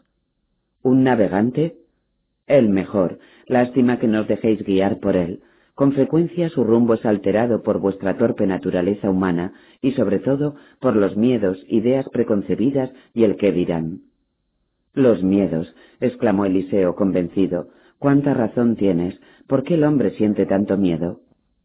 ¿Un 0.82 1.04
navegante? 1.04 1.76
El 2.48 2.68
mejor. 2.68 3.20
Lástima 3.46 4.00
que 4.00 4.08
nos 4.08 4.26
dejéis 4.26 4.60
guiar 4.64 4.98
por 4.98 5.14
él. 5.14 5.42
Con 5.76 5.92
frecuencia 5.92 6.48
su 6.48 6.64
rumbo 6.64 6.94
es 6.94 7.06
alterado 7.06 7.62
por 7.62 7.78
vuestra 7.78 8.18
torpe 8.18 8.44
naturaleza 8.44 9.08
humana 9.08 9.52
y 9.80 9.92
sobre 9.92 10.18
todo 10.18 10.56
por 10.80 10.96
los 10.96 11.16
miedos, 11.16 11.64
ideas 11.68 12.08
preconcebidas 12.08 12.90
y 13.14 13.22
el 13.22 13.36
qué 13.36 13.52
dirán. 13.52 14.00
Los 14.94 15.22
miedos, 15.22 15.72
exclamó 16.00 16.44
Eliseo 16.44 16.96
convencido. 16.96 17.68
Cuánta 17.98 18.34
razón 18.34 18.76
tienes. 18.76 19.20
¿Por 19.46 19.64
qué 19.64 19.74
el 19.74 19.84
hombre 19.84 20.10
siente 20.10 20.46
tanto 20.46 20.76
miedo? 20.76 21.20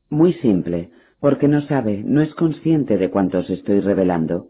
Muy 0.10 0.34
simple 0.34 0.90
porque 1.22 1.48
no 1.48 1.61
sabe, 1.61 2.01
no 2.03 2.22
es 2.22 2.34
consciente 2.34 2.98
de 2.98 3.11
cuánto 3.11 3.40
os 3.40 3.50
estoy 3.50 3.80
revelando. 3.80 4.48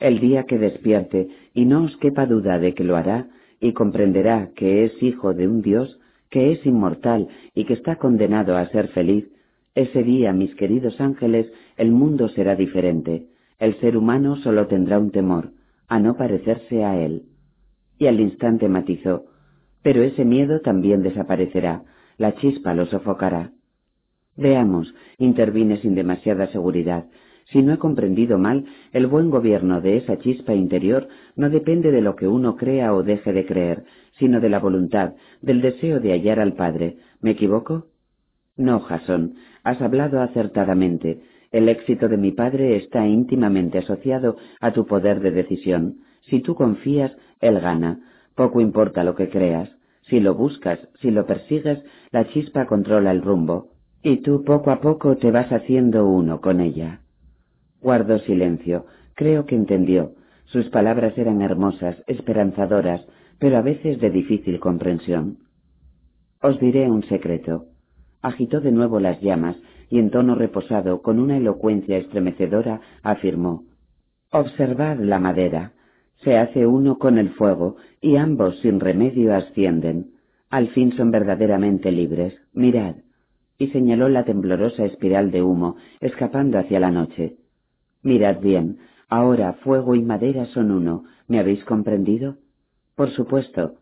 El 0.00 0.18
día 0.18 0.44
que 0.44 0.58
despierte 0.58 1.28
y 1.52 1.66
no 1.66 1.84
os 1.84 1.96
quepa 1.98 2.24
duda 2.26 2.58
de 2.58 2.74
que 2.74 2.84
lo 2.84 2.96
hará 2.96 3.28
y 3.60 3.74
comprenderá 3.74 4.48
que 4.56 4.84
es 4.84 5.02
hijo 5.02 5.34
de 5.34 5.46
un 5.46 5.60
Dios, 5.60 6.00
que 6.30 6.52
es 6.52 6.64
inmortal 6.64 7.28
y 7.54 7.64
que 7.64 7.74
está 7.74 7.96
condenado 7.96 8.56
a 8.56 8.66
ser 8.70 8.88
feliz, 8.88 9.28
ese 9.74 10.02
día, 10.02 10.32
mis 10.32 10.54
queridos 10.54 11.02
ángeles, 11.02 11.52
el 11.76 11.92
mundo 11.92 12.28
será 12.30 12.56
diferente. 12.56 13.26
El 13.58 13.78
ser 13.78 13.98
humano 13.98 14.36
solo 14.36 14.68
tendrá 14.68 14.98
un 14.98 15.10
temor, 15.10 15.50
a 15.86 15.98
no 15.98 16.16
parecerse 16.16 16.82
a 16.82 16.98
él. 16.98 17.24
Y 17.98 18.06
al 18.06 18.20
instante 18.20 18.70
matizó, 18.70 19.26
pero 19.86 20.02
ese 20.02 20.24
miedo 20.24 20.62
también 20.62 21.04
desaparecerá, 21.04 21.84
la 22.18 22.34
chispa 22.34 22.74
lo 22.74 22.86
sofocará. 22.86 23.52
Veamos, 24.36 24.92
intervine 25.16 25.76
sin 25.76 25.94
demasiada 25.94 26.48
seguridad. 26.48 27.04
Si 27.52 27.62
no 27.62 27.72
he 27.72 27.78
comprendido 27.78 28.36
mal, 28.36 28.64
el 28.92 29.06
buen 29.06 29.30
gobierno 29.30 29.80
de 29.80 29.98
esa 29.98 30.18
chispa 30.18 30.54
interior 30.54 31.06
no 31.36 31.50
depende 31.50 31.92
de 31.92 32.00
lo 32.00 32.16
que 32.16 32.26
uno 32.26 32.56
crea 32.56 32.92
o 32.94 33.04
deje 33.04 33.32
de 33.32 33.46
creer, 33.46 33.84
sino 34.18 34.40
de 34.40 34.48
la 34.48 34.58
voluntad, 34.58 35.14
del 35.40 35.60
deseo 35.60 36.00
de 36.00 36.10
hallar 36.10 36.40
al 36.40 36.54
Padre. 36.54 36.96
¿Me 37.20 37.30
equivoco? 37.30 37.86
No, 38.56 38.80
Jasón, 38.80 39.36
has 39.62 39.80
hablado 39.80 40.20
acertadamente. 40.20 41.20
El 41.52 41.68
éxito 41.68 42.08
de 42.08 42.16
mi 42.16 42.32
Padre 42.32 42.74
está 42.74 43.06
íntimamente 43.06 43.78
asociado 43.78 44.36
a 44.60 44.72
tu 44.72 44.84
poder 44.84 45.20
de 45.20 45.30
decisión. 45.30 45.98
Si 46.22 46.40
tú 46.40 46.56
confías, 46.56 47.16
Él 47.40 47.60
gana. 47.60 48.00
Poco 48.34 48.60
importa 48.60 49.04
lo 49.04 49.14
que 49.14 49.30
creas. 49.30 49.75
Si 50.08 50.20
lo 50.20 50.34
buscas, 50.34 50.78
si 51.00 51.10
lo 51.10 51.26
persigues, 51.26 51.82
la 52.10 52.26
chispa 52.28 52.66
controla 52.66 53.10
el 53.10 53.22
rumbo. 53.22 53.70
Y 54.02 54.18
tú 54.18 54.44
poco 54.44 54.70
a 54.70 54.80
poco 54.80 55.16
te 55.16 55.30
vas 55.30 55.50
haciendo 55.52 56.06
uno 56.06 56.40
con 56.40 56.60
ella. 56.60 57.00
Guardó 57.80 58.18
silencio. 58.20 58.86
Creo 59.14 59.46
que 59.46 59.56
entendió. 59.56 60.12
Sus 60.44 60.68
palabras 60.70 61.18
eran 61.18 61.42
hermosas, 61.42 61.96
esperanzadoras, 62.06 63.04
pero 63.38 63.58
a 63.58 63.62
veces 63.62 64.00
de 64.00 64.10
difícil 64.10 64.60
comprensión. 64.60 65.38
Os 66.40 66.60
diré 66.60 66.88
un 66.88 67.02
secreto. 67.04 67.66
Agitó 68.22 68.60
de 68.60 68.70
nuevo 68.70 69.00
las 69.00 69.20
llamas 69.20 69.56
y 69.90 69.98
en 69.98 70.10
tono 70.10 70.34
reposado, 70.34 71.02
con 71.02 71.18
una 71.18 71.36
elocuencia 71.36 71.96
estremecedora, 71.96 72.80
afirmó 73.02 73.64
Observad 74.30 74.98
la 74.98 75.18
madera. 75.18 75.72
Se 76.22 76.36
hace 76.36 76.66
uno 76.66 76.98
con 76.98 77.18
el 77.18 77.30
fuego 77.30 77.76
y 78.00 78.16
ambos 78.16 78.58
sin 78.60 78.80
remedio 78.80 79.34
ascienden. 79.34 80.12
Al 80.50 80.68
fin 80.68 80.92
son 80.92 81.10
verdaderamente 81.10 81.90
libres. 81.92 82.34
Mirad 82.52 82.96
y 83.58 83.68
señaló 83.68 84.08
la 84.08 84.24
temblorosa 84.24 84.84
espiral 84.84 85.30
de 85.30 85.42
humo 85.42 85.76
escapando 86.00 86.58
hacia 86.58 86.80
la 86.80 86.90
noche. 86.90 87.36
Mirad 88.02 88.40
bien, 88.40 88.78
ahora 89.08 89.54
fuego 89.54 89.94
y 89.94 90.02
madera 90.02 90.46
son 90.46 90.70
uno. 90.70 91.04
¿Me 91.28 91.38
habéis 91.38 91.64
comprendido? 91.64 92.36
Por 92.94 93.10
supuesto. 93.10 93.74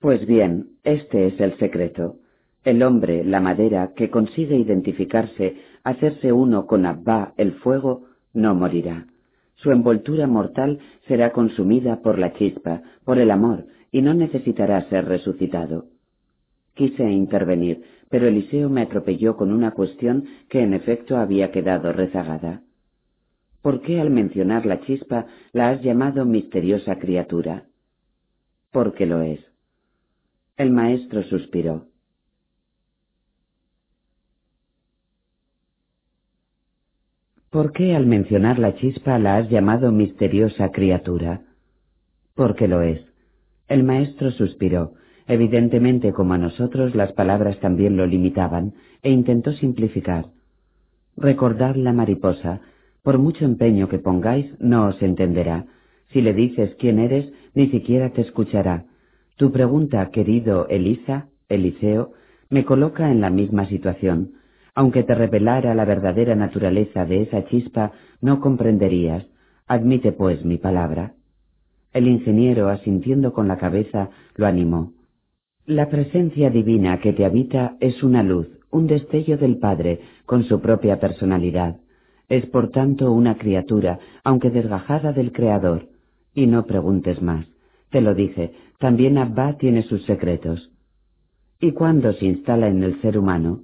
Pues 0.00 0.26
bien, 0.26 0.70
este 0.84 1.26
es 1.26 1.40
el 1.40 1.56
secreto. 1.58 2.16
El 2.64 2.82
hombre, 2.82 3.24
la 3.24 3.40
madera, 3.40 3.92
que 3.94 4.10
consigue 4.10 4.56
identificarse, 4.56 5.56
hacerse 5.84 6.32
uno 6.32 6.66
con 6.66 6.86
Abba, 6.86 7.34
el 7.36 7.52
fuego, 7.52 8.04
no 8.32 8.54
morirá. 8.54 9.06
Su 9.58 9.72
envoltura 9.72 10.26
mortal 10.26 10.78
será 11.06 11.32
consumida 11.32 12.00
por 12.00 12.18
la 12.18 12.32
chispa, 12.32 12.82
por 13.04 13.18
el 13.18 13.30
amor, 13.30 13.66
y 13.90 14.02
no 14.02 14.14
necesitará 14.14 14.88
ser 14.88 15.06
resucitado. 15.06 15.86
Quise 16.74 17.10
intervenir, 17.10 17.82
pero 18.08 18.28
Eliseo 18.28 18.70
me 18.70 18.82
atropelló 18.82 19.36
con 19.36 19.50
una 19.50 19.72
cuestión 19.72 20.26
que 20.48 20.60
en 20.60 20.74
efecto 20.74 21.16
había 21.16 21.50
quedado 21.50 21.92
rezagada. 21.92 22.62
¿Por 23.60 23.82
qué 23.82 24.00
al 24.00 24.10
mencionar 24.10 24.64
la 24.64 24.80
chispa 24.82 25.26
la 25.52 25.70
has 25.70 25.82
llamado 25.82 26.24
misteriosa 26.24 26.98
criatura? 27.00 27.64
Porque 28.70 29.06
lo 29.06 29.22
es. 29.22 29.40
El 30.56 30.70
maestro 30.70 31.24
suspiró. 31.24 31.86
¿Por 37.58 37.72
qué 37.72 37.96
al 37.96 38.06
mencionar 38.06 38.60
la 38.60 38.76
chispa 38.76 39.18
la 39.18 39.36
has 39.36 39.50
llamado 39.50 39.90
misteriosa 39.90 40.70
criatura? 40.70 41.40
Porque 42.36 42.68
lo 42.68 42.82
es. 42.82 43.00
El 43.66 43.82
maestro 43.82 44.30
suspiró. 44.30 44.92
Evidentemente, 45.26 46.12
como 46.12 46.34
a 46.34 46.38
nosotros, 46.38 46.94
las 46.94 47.10
palabras 47.14 47.58
también 47.58 47.96
lo 47.96 48.06
limitaban, 48.06 48.74
e 49.02 49.10
intentó 49.10 49.50
simplificar. 49.54 50.26
Recordad 51.16 51.74
la 51.74 51.92
mariposa. 51.92 52.60
Por 53.02 53.18
mucho 53.18 53.44
empeño 53.44 53.88
que 53.88 53.98
pongáis, 53.98 54.46
no 54.60 54.86
os 54.86 55.02
entenderá. 55.02 55.66
Si 56.12 56.20
le 56.20 56.34
dices 56.34 56.76
quién 56.78 57.00
eres, 57.00 57.28
ni 57.54 57.70
siquiera 57.70 58.10
te 58.10 58.20
escuchará. 58.20 58.84
Tu 59.36 59.50
pregunta, 59.50 60.08
querido 60.12 60.68
Elisa, 60.68 61.26
Eliseo, 61.48 62.12
me 62.50 62.64
coloca 62.64 63.10
en 63.10 63.20
la 63.20 63.30
misma 63.30 63.66
situación. 63.66 64.37
Aunque 64.78 65.02
te 65.02 65.12
revelara 65.12 65.74
la 65.74 65.84
verdadera 65.84 66.36
naturaleza 66.36 67.04
de 67.04 67.22
esa 67.22 67.44
chispa, 67.46 67.90
no 68.20 68.38
comprenderías. 68.40 69.26
Admite, 69.66 70.12
pues, 70.12 70.44
mi 70.44 70.56
palabra. 70.56 71.14
El 71.92 72.06
ingeniero, 72.06 72.68
asintiendo 72.68 73.32
con 73.32 73.48
la 73.48 73.58
cabeza, 73.58 74.10
lo 74.36 74.46
animó. 74.46 74.92
La 75.66 75.88
presencia 75.88 76.48
divina 76.50 77.00
que 77.00 77.12
te 77.12 77.24
habita 77.24 77.76
es 77.80 78.04
una 78.04 78.22
luz, 78.22 78.46
un 78.70 78.86
destello 78.86 79.36
del 79.36 79.58
Padre, 79.58 79.98
con 80.26 80.44
su 80.44 80.60
propia 80.60 81.00
personalidad. 81.00 81.78
Es 82.28 82.46
por 82.46 82.70
tanto 82.70 83.10
una 83.10 83.36
criatura, 83.36 83.98
aunque 84.22 84.50
desgajada 84.50 85.12
del 85.12 85.32
Creador. 85.32 85.88
Y 86.34 86.46
no 86.46 86.66
preguntes 86.66 87.20
más. 87.20 87.48
Te 87.90 88.00
lo 88.00 88.14
dije, 88.14 88.52
también 88.78 89.18
Abba 89.18 89.58
tiene 89.58 89.82
sus 89.82 90.04
secretos. 90.04 90.70
¿Y 91.58 91.72
cuándo 91.72 92.12
se 92.12 92.26
instala 92.26 92.68
en 92.68 92.84
el 92.84 93.02
ser 93.02 93.18
humano? 93.18 93.62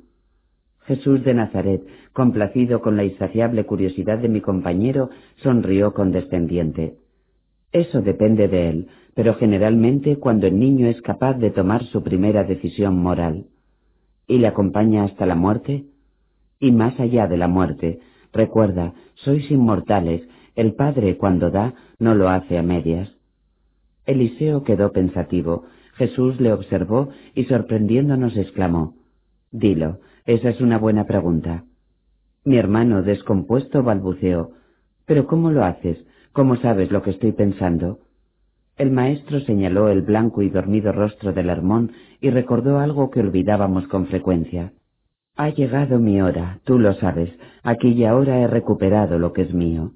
Jesús 0.87 1.25
de 1.25 1.35
Nazaret, 1.35 1.83
complacido 2.13 2.81
con 2.81 2.97
la 2.97 3.05
insaciable 3.05 3.65
curiosidad 3.65 4.19
de 4.19 4.29
mi 4.29 4.41
compañero, 4.41 5.11
sonrió 5.37 5.95
condescendiente. 5.95 6.97
Eso 7.73 8.03
depende 8.03 8.49
de 8.49 8.69
él, 8.69 8.89
pero 9.15 9.35
generalmente 9.35 10.17
cuando 10.17 10.47
el 10.47 10.59
niño 10.59 10.87
es 10.87 11.01
capaz 11.03 11.35
de 11.35 11.51
tomar 11.51 11.85
su 11.85 12.03
primera 12.03 12.45
decisión 12.45 12.99
moral. 12.99 13.47
¿Y 14.27 14.39
le 14.39 14.47
acompaña 14.47 15.05
hasta 15.05 15.27
la 15.27 15.35
muerte? 15.35 15.87
Y 16.61 16.73
más 16.73 16.99
allá 17.01 17.27
de 17.27 17.37
la 17.37 17.49
muerte, 17.49 18.01
recuerda, 18.33 18.95
sois 19.15 19.51
inmortales, 19.51 20.23
el 20.55 20.75
Padre 20.75 21.17
cuando 21.17 21.51
da 21.51 21.75
no 21.99 22.15
lo 22.15 22.29
hace 22.29 22.59
a 22.59 22.63
medias. 22.63 23.11
Eliseo 24.07 24.65
quedó 24.65 24.93
pensativo. 24.93 25.65
Jesús 25.95 26.41
le 26.41 26.53
observó 26.53 27.09
y 27.35 27.45
sorprendiéndonos 27.45 28.37
exclamó, 28.37 28.95
Dilo, 29.51 30.01
esa 30.27 30.49
es 30.49 30.61
una 30.61 30.79
buena 30.79 31.05
pregunta. 31.05 31.65
Mi 32.45 32.57
hermano, 32.57 33.03
descompuesto, 33.03 33.83
balbuceó. 33.83 34.53
¿Pero 35.05 35.27
cómo 35.27 35.51
lo 35.51 35.65
haces? 35.65 35.99
¿Cómo 36.33 36.57
sabes 36.57 36.91
lo 36.91 37.03
que 37.03 37.11
estoy 37.11 37.33
pensando? 37.33 38.01
El 38.77 38.91
maestro 38.91 39.41
señaló 39.41 39.89
el 39.89 40.03
blanco 40.03 40.43
y 40.43 40.49
dormido 40.49 40.93
rostro 40.93 41.33
del 41.33 41.49
Hermón 41.49 41.93
y 42.21 42.31
recordó 42.31 42.79
algo 42.79 43.11
que 43.11 43.21
olvidábamos 43.21 43.87
con 43.89 44.07
frecuencia. 44.07 44.73
Ha 45.37 45.51
llegado 45.51 45.99
mi 45.99 46.23
hora, 46.23 46.61
tú 46.65 46.79
lo 46.79 46.95
sabes. 46.95 47.31
Aquí 47.63 47.89
y 47.89 48.05
ahora 48.05 48.41
he 48.41 48.47
recuperado 48.47 49.19
lo 49.19 49.33
que 49.33 49.43
es 49.43 49.53
mío. 49.53 49.93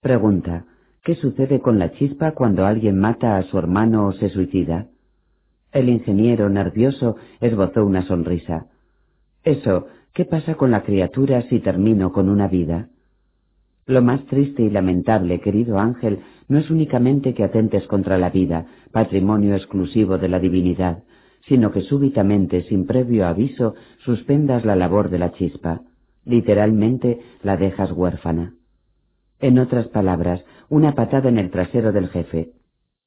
Pregunta, 0.00 0.66
¿qué 1.02 1.16
sucede 1.16 1.60
con 1.60 1.78
la 1.78 1.90
chispa 1.92 2.32
cuando 2.32 2.66
alguien 2.66 2.98
mata 2.98 3.36
a 3.36 3.42
su 3.42 3.58
hermano 3.58 4.06
o 4.06 4.12
se 4.12 4.28
suicida? 4.28 4.86
El 5.72 5.88
ingeniero, 5.88 6.48
nervioso, 6.48 7.16
esbozó 7.40 7.84
una 7.84 8.02
sonrisa. 8.02 8.68
Eso, 9.48 9.86
¿qué 10.12 10.26
pasa 10.26 10.56
con 10.56 10.70
la 10.70 10.82
criatura 10.82 11.40
si 11.48 11.60
termino 11.60 12.12
con 12.12 12.28
una 12.28 12.48
vida? 12.48 12.90
Lo 13.86 14.02
más 14.02 14.26
triste 14.26 14.62
y 14.62 14.68
lamentable, 14.68 15.40
querido 15.40 15.78
ángel, 15.78 16.18
no 16.48 16.58
es 16.58 16.70
únicamente 16.70 17.32
que 17.32 17.44
atentes 17.44 17.86
contra 17.86 18.18
la 18.18 18.28
vida, 18.28 18.66
patrimonio 18.92 19.54
exclusivo 19.54 20.18
de 20.18 20.28
la 20.28 20.38
divinidad, 20.38 21.02
sino 21.46 21.72
que 21.72 21.80
súbitamente, 21.80 22.64
sin 22.64 22.86
previo 22.86 23.26
aviso, 23.26 23.74
suspendas 24.04 24.66
la 24.66 24.76
labor 24.76 25.08
de 25.08 25.18
la 25.18 25.32
chispa. 25.32 25.80
Literalmente 26.26 27.18
la 27.42 27.56
dejas 27.56 27.90
huérfana. 27.92 28.52
En 29.40 29.58
otras 29.58 29.88
palabras, 29.88 30.44
una 30.68 30.94
patada 30.94 31.30
en 31.30 31.38
el 31.38 31.50
trasero 31.50 31.92
del 31.92 32.08
jefe. 32.08 32.50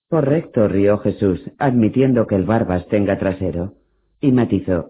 Correcto, 0.10 0.68
rió 0.68 0.98
Jesús, 0.98 1.40
admitiendo 1.60 2.26
que 2.26 2.34
el 2.34 2.45
barbas 2.45 2.88
tenga 2.88 3.20
trasero. 3.20 3.74
Y 4.20 4.32
matizó, 4.32 4.90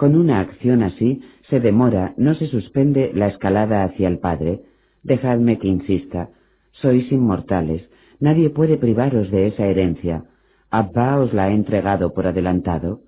con 0.00 0.16
una 0.16 0.40
acción 0.40 0.82
así 0.82 1.20
se 1.50 1.60
demora, 1.60 2.14
no 2.16 2.32
se 2.32 2.46
suspende 2.46 3.12
la 3.12 3.26
escalada 3.26 3.84
hacia 3.84 4.08
el 4.08 4.18
Padre. 4.18 4.62
Dejadme 5.02 5.58
que 5.58 5.68
insista. 5.68 6.30
Sois 6.72 7.12
inmortales. 7.12 7.86
Nadie 8.18 8.48
puede 8.48 8.78
privaros 8.78 9.30
de 9.30 9.48
esa 9.48 9.66
herencia. 9.66 10.24
Abba 10.70 11.18
os 11.20 11.34
la 11.34 11.44
ha 11.44 11.50
entregado 11.50 12.14
por 12.14 12.26
adelantado. 12.26 13.02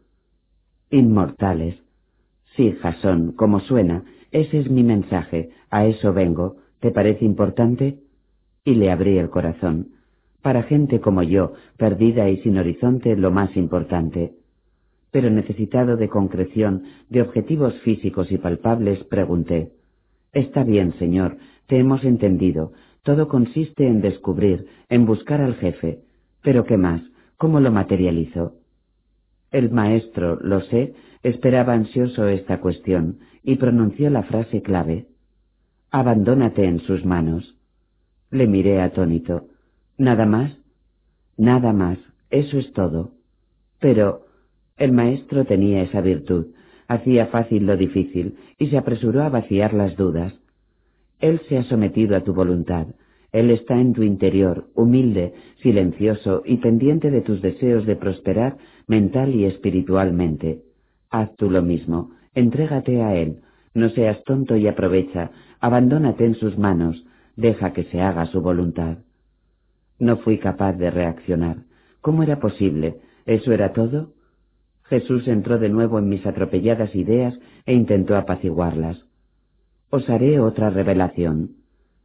Inmortales. 0.91 1.83
Sí, 2.57 2.77
Jasón, 2.83 3.33
como 3.37 3.61
suena, 3.61 4.05
ese 4.31 4.59
es 4.59 4.71
mi 4.71 4.83
mensaje, 4.83 5.49
a 5.71 5.87
eso 5.87 6.13
vengo. 6.13 6.57
¿Te 6.81 6.91
parece 6.91 7.25
importante? 7.25 8.01
Y 8.67 8.75
le 8.75 8.91
abrí 8.91 9.17
el 9.17 9.31
corazón. 9.31 9.93
Para 10.43 10.65
gente 10.65 11.01
como 11.01 11.23
yo, 11.23 11.55
perdida 11.79 12.29
y 12.29 12.37
sin 12.43 12.59
horizonte, 12.59 13.17
lo 13.17 13.31
más 13.31 13.57
importante 13.57 14.42
pero 15.13 15.31
necesitado 15.31 15.97
de 15.97 16.09
concreción, 16.09 16.85
de 17.09 17.23
objetivos 17.23 17.79
físicos 17.83 18.33
y 18.33 18.39
palpables, 18.39 19.05
pregunté 19.05 19.71
Está 20.33 20.65
bien, 20.65 20.95
señor, 20.99 21.37
te 21.67 21.79
hemos 21.79 22.03
entendido. 22.05 22.73
Todo 23.03 23.29
consiste 23.29 23.87
en 23.87 24.01
descubrir, 24.01 24.67
en 24.89 25.05
buscar 25.05 25.43
al 25.43 25.55
jefe. 25.57 26.01
Pero 26.43 26.65
¿qué 26.65 26.79
más? 26.79 27.03
¿Cómo 27.37 27.61
lo 27.61 27.71
materializo? 27.71 28.55
El 29.51 29.71
maestro, 29.71 30.39
lo 30.41 30.63
sé, 30.63 30.95
esperaba 31.23 31.75
ansioso 31.75 32.27
esta 32.27 32.61
cuestión 32.61 33.19
y 33.43 33.57
pronunció 33.57 34.09
la 34.09 34.23
frase 34.23 34.63
clave. 34.63 35.07
Abandónate 35.91 36.65
en 36.65 36.81
sus 36.81 37.05
manos. 37.05 37.55
Le 38.31 38.47
miré 38.47 38.81
atónito. 38.81 39.49
¿Nada 39.99 40.25
más? 40.25 40.57
Nada 41.37 41.75
más. 41.75 41.99
Eso 42.31 42.59
es 42.59 42.73
todo. 42.73 43.11
Pero, 43.79 44.25
el 44.77 44.93
maestro 44.93 45.45
tenía 45.45 45.83
esa 45.83 46.01
virtud, 46.01 46.47
hacía 46.89 47.27
fácil 47.27 47.67
lo 47.67 47.77
difícil 47.77 48.37
y 48.59 48.69
se 48.69 48.79
apresuró 48.79 49.23
a 49.23 49.29
vaciar 49.29 49.75
las 49.75 49.97
dudas. 49.97 50.35
Él 51.21 51.41
se 51.49 51.59
ha 51.59 51.63
sometido 51.65 52.17
a 52.17 52.25
tu 52.25 52.35
voluntad, 52.35 52.89
Él 53.31 53.51
está 53.51 53.81
en 53.81 53.93
tu 53.93 54.03
interior, 54.03 54.67
humilde, 54.75 55.35
silencioso 55.63 56.43
y 56.45 56.57
pendiente 56.59 57.11
de 57.11 57.23
tus 57.23 57.41
deseos 57.41 57.87
de 57.87 57.97
prosperar 57.97 58.57
mental 58.87 59.35
y 59.35 59.45
espiritualmente. 59.45 60.63
Haz 61.11 61.35
tú 61.37 61.51
lo 61.51 61.63
mismo, 61.63 62.11
entrégate 62.35 63.03
a 63.03 63.15
Él, 63.15 63.39
no 63.75 63.89
seas 63.91 64.23
tonto 64.25 64.57
y 64.57 64.67
aprovecha, 64.67 65.31
abandónate 65.61 66.25
en 66.25 66.35
sus 66.35 66.59
manos, 66.59 67.05
deja 67.37 67.73
que 67.73 67.85
se 67.85 68.01
haga 68.01 68.27
su 68.27 68.43
voluntad. 68.43 68.99
No 69.99 70.17
fui 70.19 70.39
capaz 70.39 70.73
de 70.75 70.91
reaccionar. 70.91 71.59
¿Cómo 72.01 72.23
era 72.23 72.41
posible? 72.41 72.97
¿Eso 73.25 73.53
era 73.53 73.73
todo? 73.73 74.13
Jesús 74.93 75.27
entró 75.27 75.59
de 75.59 75.71
nuevo 75.71 75.99
en 75.99 76.11
mis 76.11 76.27
atropelladas 76.27 76.95
ideas 76.95 77.35
e 77.65 77.73
intentó 77.73 78.15
apaciguarlas. 78.15 79.03
Os 79.89 80.07
haré 80.11 80.39
otra 80.39 80.69
revelación. 80.69 81.53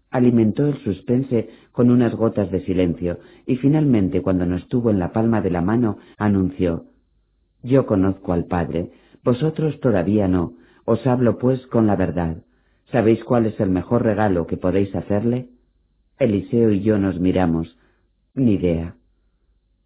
Alimentó 0.10 0.66
el 0.66 0.78
suspense 0.86 1.50
con 1.74 1.92
unas 1.92 2.16
gotas 2.16 2.50
de 2.50 2.62
silencio 2.62 3.20
y 3.46 3.58
finalmente 3.58 4.22
cuando 4.22 4.46
nos 4.46 4.70
tuvo 4.70 4.90
en 4.90 5.00
la 5.00 5.12
palma 5.12 5.42
de 5.42 5.50
la 5.50 5.60
mano 5.60 5.98
anunció 6.18 6.86
Yo 7.62 7.86
conozco 7.86 8.32
al 8.32 8.46
Padre, 8.46 8.92
vosotros 9.22 9.82
todavía 9.82 10.30
no, 10.30 10.54
os 10.86 11.06
hablo 11.06 11.40
pues 11.40 11.68
con 11.68 11.88
la 11.88 11.98
verdad. 11.98 12.38
¿Sabéis 12.94 13.22
cuál 13.26 13.48
es 13.48 13.60
el 13.60 13.70
mejor 13.70 14.04
regalo 14.04 14.48
que 14.48 14.56
podéis 14.56 14.96
hacerle? 14.96 15.50
Eliseo 16.20 16.72
y 16.72 16.80
yo 16.84 16.98
nos 16.98 17.20
miramos. 17.20 17.78
Ni 18.34 18.54
idea. 18.54 18.96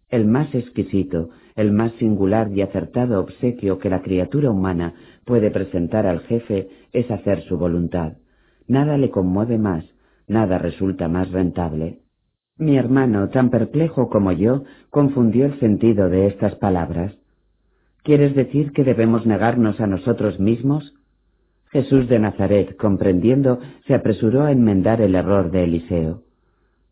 El 0.08 0.26
más 0.26 0.54
exquisito, 0.54 1.30
el 1.56 1.72
más 1.72 1.92
singular 1.92 2.50
y 2.52 2.62
acertado 2.62 3.20
obsequio 3.20 3.78
que 3.78 3.90
la 3.90 4.02
criatura 4.02 4.50
humana 4.50 4.94
puede 5.24 5.50
presentar 5.50 6.06
al 6.06 6.20
jefe 6.20 6.68
es 6.92 7.10
hacer 7.10 7.42
su 7.42 7.58
voluntad. 7.58 8.14
Nada 8.66 8.96
le 8.96 9.10
conmueve 9.10 9.58
más, 9.58 9.84
nada 10.26 10.58
resulta 10.58 11.08
más 11.08 11.30
rentable. 11.30 12.00
Mi 12.58 12.76
hermano, 12.76 13.28
tan 13.30 13.50
perplejo 13.50 14.08
como 14.08 14.32
yo, 14.32 14.64
confundió 14.90 15.46
el 15.46 15.58
sentido 15.58 16.08
de 16.08 16.26
estas 16.26 16.54
palabras. 16.56 17.14
¿Quieres 18.02 18.34
decir 18.34 18.72
que 18.72 18.84
debemos 18.84 19.26
negarnos 19.26 19.80
a 19.80 19.86
nosotros 19.86 20.38
mismos? 20.38 20.94
Jesús 21.70 22.08
de 22.08 22.18
Nazaret, 22.18 22.76
comprendiendo, 22.76 23.58
se 23.86 23.94
apresuró 23.94 24.42
a 24.42 24.52
enmendar 24.52 25.00
el 25.00 25.14
error 25.14 25.50
de 25.50 25.64
Eliseo. 25.64 26.22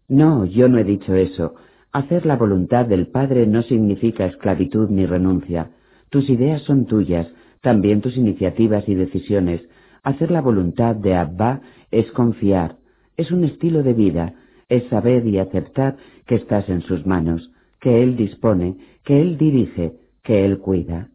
No, 0.08 0.44
yo 0.44 0.68
no 0.68 0.78
he 0.78 0.84
dicho 0.84 1.14
eso. 1.14 1.54
Hacer 1.92 2.24
la 2.24 2.36
voluntad 2.36 2.86
del 2.86 3.08
Padre 3.08 3.46
no 3.46 3.62
significa 3.62 4.26
esclavitud 4.26 4.90
ni 4.90 5.06
renuncia. 5.06 5.70
Tus 6.08 6.30
ideas 6.30 6.62
son 6.62 6.86
tuyas, 6.86 7.26
también 7.60 8.00
tus 8.00 8.16
iniciativas 8.16 8.88
y 8.88 8.94
decisiones. 8.94 9.62
Hacer 10.02 10.30
la 10.30 10.40
voluntad 10.40 10.94
de 10.94 11.14
Abba 11.14 11.60
es 11.90 12.10
confiar, 12.12 12.76
es 13.16 13.30
un 13.32 13.44
estilo 13.44 13.82
de 13.82 13.92
vida, 13.92 14.34
es 14.68 14.84
saber 14.84 15.26
y 15.26 15.38
aceptar 15.38 15.96
que 16.26 16.36
estás 16.36 16.68
en 16.68 16.82
sus 16.82 17.04
manos, 17.06 17.50
que 17.80 18.02
Él 18.02 18.16
dispone, 18.16 18.76
que 19.04 19.20
Él 19.20 19.36
dirige, 19.36 19.94
que 20.22 20.44
Él 20.44 20.58
cuida. 20.58 21.08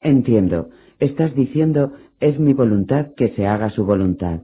Entiendo, 0.00 0.68
estás 0.98 1.34
diciendo, 1.34 1.92
es 2.20 2.38
mi 2.38 2.52
voluntad 2.52 3.14
que 3.16 3.30
se 3.30 3.46
haga 3.46 3.70
su 3.70 3.84
voluntad. 3.84 4.42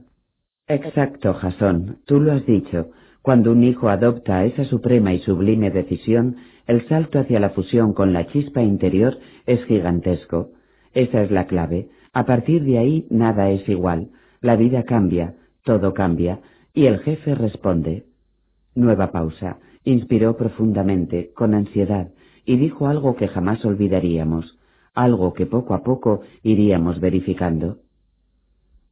Exacto, 0.67 1.33
Jasón, 1.35 1.99
tú 2.05 2.19
lo 2.19 2.33
has 2.33 2.45
dicho. 2.45 2.89
Cuando 3.27 3.51
un 3.51 3.61
hijo 3.65 3.89
adopta 3.89 4.45
esa 4.45 4.63
suprema 4.63 5.13
y 5.13 5.19
sublime 5.19 5.69
decisión, 5.69 6.37
el 6.65 6.87
salto 6.87 7.19
hacia 7.19 7.41
la 7.41 7.49
fusión 7.49 7.91
con 7.91 8.13
la 8.13 8.25
chispa 8.27 8.61
interior 8.61 9.17
es 9.45 9.61
gigantesco. 9.65 10.51
Esa 10.93 11.23
es 11.23 11.29
la 11.29 11.45
clave. 11.45 11.89
A 12.13 12.25
partir 12.25 12.63
de 12.63 12.77
ahí 12.77 13.05
nada 13.09 13.49
es 13.49 13.67
igual. 13.67 14.11
La 14.39 14.55
vida 14.55 14.83
cambia, 14.83 15.35
todo 15.65 15.93
cambia, 15.93 16.39
y 16.73 16.85
el 16.85 16.99
jefe 16.99 17.35
responde. 17.35 18.05
Nueva 18.75 19.11
pausa. 19.11 19.57
Inspiró 19.83 20.37
profundamente, 20.37 21.33
con 21.35 21.53
ansiedad, 21.53 22.11
y 22.45 22.55
dijo 22.55 22.87
algo 22.87 23.17
que 23.17 23.27
jamás 23.27 23.65
olvidaríamos, 23.65 24.57
algo 24.93 25.33
que 25.33 25.45
poco 25.45 25.73
a 25.73 25.83
poco 25.83 26.21
iríamos 26.43 27.01
verificando. 27.01 27.79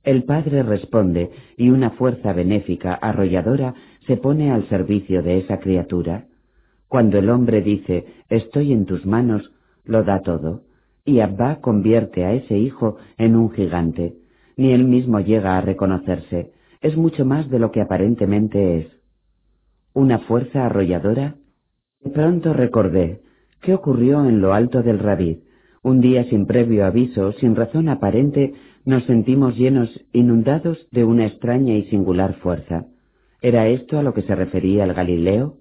El 0.05 0.23
Padre 0.23 0.61
responde 0.61 1.31
y 1.57 1.71
una 1.71 1.89
fuerza 1.89 2.31
benéfica, 2.31 2.93
arrolladora, 2.93 3.73
se 4.07 4.17
pone 4.17 4.51
al 4.51 4.67
servicio 4.69 5.23
de 5.23 5.39
esa 5.39 5.59
criatura. 5.59 6.25
Cuando 6.87 7.17
el 7.17 7.29
hombre 7.29 7.61
dice, 7.61 8.05
estoy 8.29 8.71
en 8.71 8.85
tus 8.85 9.05
manos, 9.05 9.51
lo 9.83 10.03
da 10.03 10.21
todo, 10.21 10.61
y 11.03 11.19
Abba 11.19 11.61
convierte 11.61 12.25
a 12.25 12.33
ese 12.33 12.57
hijo 12.57 12.97
en 13.17 13.35
un 13.35 13.51
gigante. 13.51 14.15
Ni 14.57 14.71
él 14.71 14.85
mismo 14.85 15.19
llega 15.19 15.57
a 15.57 15.61
reconocerse, 15.61 16.51
es 16.81 16.95
mucho 16.95 17.25
más 17.25 17.49
de 17.49 17.59
lo 17.59 17.71
que 17.71 17.81
aparentemente 17.81 18.79
es. 18.79 18.87
¿Una 19.93 20.19
fuerza 20.19 20.65
arrolladora? 20.65 21.35
De 22.01 22.11
pronto 22.11 22.53
recordé, 22.53 23.21
¿qué 23.61 23.73
ocurrió 23.73 24.25
en 24.25 24.41
lo 24.41 24.53
alto 24.53 24.83
del 24.83 24.99
Rabid? 24.99 25.39
Un 25.81 26.01
día 26.01 26.23
sin 26.25 26.45
previo 26.45 26.85
aviso, 26.85 27.31
sin 27.33 27.55
razón 27.55 27.89
aparente, 27.89 28.53
nos 28.85 29.03
sentimos 29.05 29.57
llenos, 29.57 29.89
inundados 30.13 30.87
de 30.91 31.03
una 31.03 31.25
extraña 31.25 31.75
y 31.75 31.83
singular 31.85 32.35
fuerza. 32.35 32.85
¿Era 33.45 33.67
esto 33.67 33.99
a 33.99 34.01
lo 34.01 34.15
que 34.15 34.23
se 34.23 34.33
refería 34.33 34.85
el 34.85 34.95
Galileo? 34.95 35.57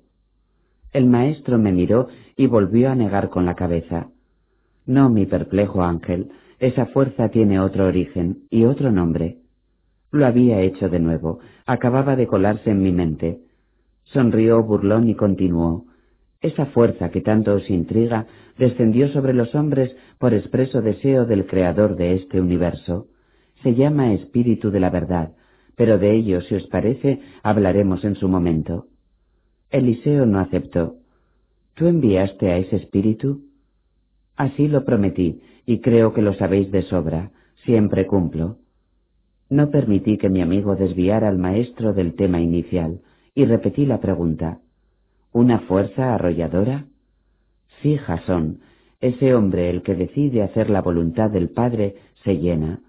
El 0.94 1.04
maestro 1.04 1.58
me 1.58 1.70
miró 1.70 2.08
y 2.34 2.46
volvió 2.46 2.88
a 2.88 2.94
negar 2.94 3.28
con 3.28 3.44
la 3.44 3.56
cabeza. 3.56 4.08
No, 4.86 5.10
mi 5.10 5.26
perplejo 5.26 5.82
ángel, 5.82 6.30
esa 6.60 6.86
fuerza 6.86 7.28
tiene 7.28 7.60
otro 7.60 7.84
origen 7.84 8.44
y 8.48 8.64
otro 8.64 8.90
nombre. 8.90 9.36
Lo 10.10 10.24
había 10.24 10.62
hecho 10.62 10.88
de 10.88 10.98
nuevo, 10.98 11.40
acababa 11.66 12.16
de 12.16 12.26
colarse 12.26 12.70
en 12.70 12.82
mi 12.82 12.90
mente. 12.90 13.40
Sonrió 14.04 14.62
burlón 14.62 15.10
y 15.10 15.14
continuó. 15.14 15.84
Esa 16.40 16.64
fuerza 16.64 17.10
que 17.10 17.20
tanto 17.20 17.52
os 17.52 17.68
intriga 17.68 18.26
descendió 18.56 19.08
sobre 19.08 19.34
los 19.34 19.54
hombres 19.54 19.94
por 20.16 20.32
expreso 20.32 20.80
deseo 20.80 21.26
del 21.26 21.44
Creador 21.44 21.96
de 21.96 22.14
este 22.14 22.40
universo 22.40 23.08
se 23.64 23.74
llama 23.74 24.12
Espíritu 24.12 24.70
de 24.70 24.78
la 24.78 24.90
Verdad, 24.90 25.32
pero 25.76 25.98
de 25.98 26.14
ello, 26.14 26.40
si 26.42 26.54
os 26.54 26.66
parece, 26.68 27.20
hablaremos 27.42 28.04
en 28.04 28.14
su 28.14 28.28
momento. 28.28 28.86
Eliseo 29.70 30.26
no 30.26 30.38
aceptó. 30.38 30.96
¿Tú 31.74 31.86
enviaste 31.86 32.50
a 32.50 32.58
ese 32.58 32.76
Espíritu? 32.76 33.42
Así 34.36 34.68
lo 34.68 34.84
prometí, 34.84 35.40
y 35.66 35.80
creo 35.80 36.12
que 36.12 36.22
lo 36.22 36.34
sabéis 36.34 36.70
de 36.70 36.82
sobra. 36.82 37.32
Siempre 37.64 38.06
cumplo. 38.06 38.58
No 39.48 39.70
permití 39.70 40.18
que 40.18 40.28
mi 40.28 40.42
amigo 40.42 40.76
desviara 40.76 41.28
al 41.28 41.38
maestro 41.38 41.92
del 41.92 42.14
tema 42.14 42.40
inicial, 42.40 43.00
y 43.34 43.44
repetí 43.44 43.86
la 43.86 44.00
pregunta. 44.00 44.60
¿Una 45.32 45.60
fuerza 45.60 46.14
arrolladora? 46.14 46.86
Sí, 47.82 47.96
Jasón, 47.96 48.60
ese 49.00 49.34
hombre 49.34 49.70
el 49.70 49.82
que 49.82 49.94
decide 49.94 50.42
hacer 50.42 50.70
la 50.70 50.80
voluntad 50.80 51.30
del 51.30 51.50
Padre 51.50 51.96
se 52.22 52.38
llena, 52.38 52.80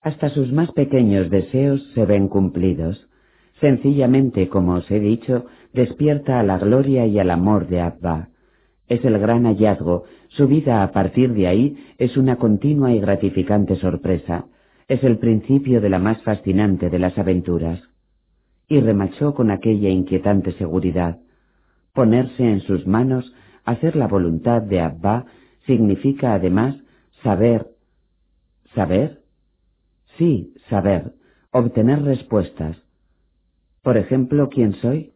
hasta 0.00 0.30
sus 0.30 0.52
más 0.52 0.72
pequeños 0.72 1.30
deseos 1.30 1.82
se 1.94 2.04
ven 2.06 2.28
cumplidos. 2.28 3.06
Sencillamente, 3.60 4.48
como 4.48 4.74
os 4.74 4.90
he 4.90 4.98
dicho, 4.98 5.46
despierta 5.74 6.40
a 6.40 6.42
la 6.42 6.58
gloria 6.58 7.06
y 7.06 7.18
al 7.18 7.30
amor 7.30 7.68
de 7.68 7.80
Abba. 7.80 8.28
Es 8.88 9.04
el 9.04 9.18
gran 9.18 9.44
hallazgo, 9.44 10.04
su 10.28 10.48
vida 10.48 10.82
a 10.82 10.92
partir 10.92 11.34
de 11.34 11.46
ahí 11.46 11.76
es 11.98 12.16
una 12.16 12.36
continua 12.36 12.92
y 12.92 13.00
gratificante 13.00 13.76
sorpresa, 13.76 14.46
es 14.88 15.04
el 15.04 15.18
principio 15.18 15.80
de 15.80 15.90
la 15.90 15.98
más 15.98 16.20
fascinante 16.22 16.88
de 16.88 16.98
las 16.98 17.16
aventuras. 17.18 17.80
Y 18.68 18.80
remachó 18.80 19.34
con 19.34 19.50
aquella 19.50 19.90
inquietante 19.90 20.52
seguridad. 20.52 21.18
Ponerse 21.92 22.44
en 22.44 22.60
sus 22.60 22.86
manos, 22.86 23.32
hacer 23.64 23.96
la 23.96 24.08
voluntad 24.08 24.62
de 24.62 24.80
Abba, 24.80 25.26
significa 25.66 26.34
además 26.34 26.76
saber. 27.22 27.66
¿Saber? 28.74 29.19
Sí, 30.20 30.52
saber, 30.68 31.14
obtener 31.50 32.02
respuestas. 32.02 32.76
Por 33.82 33.96
ejemplo, 33.96 34.50
¿quién 34.50 34.74
soy? 34.74 35.14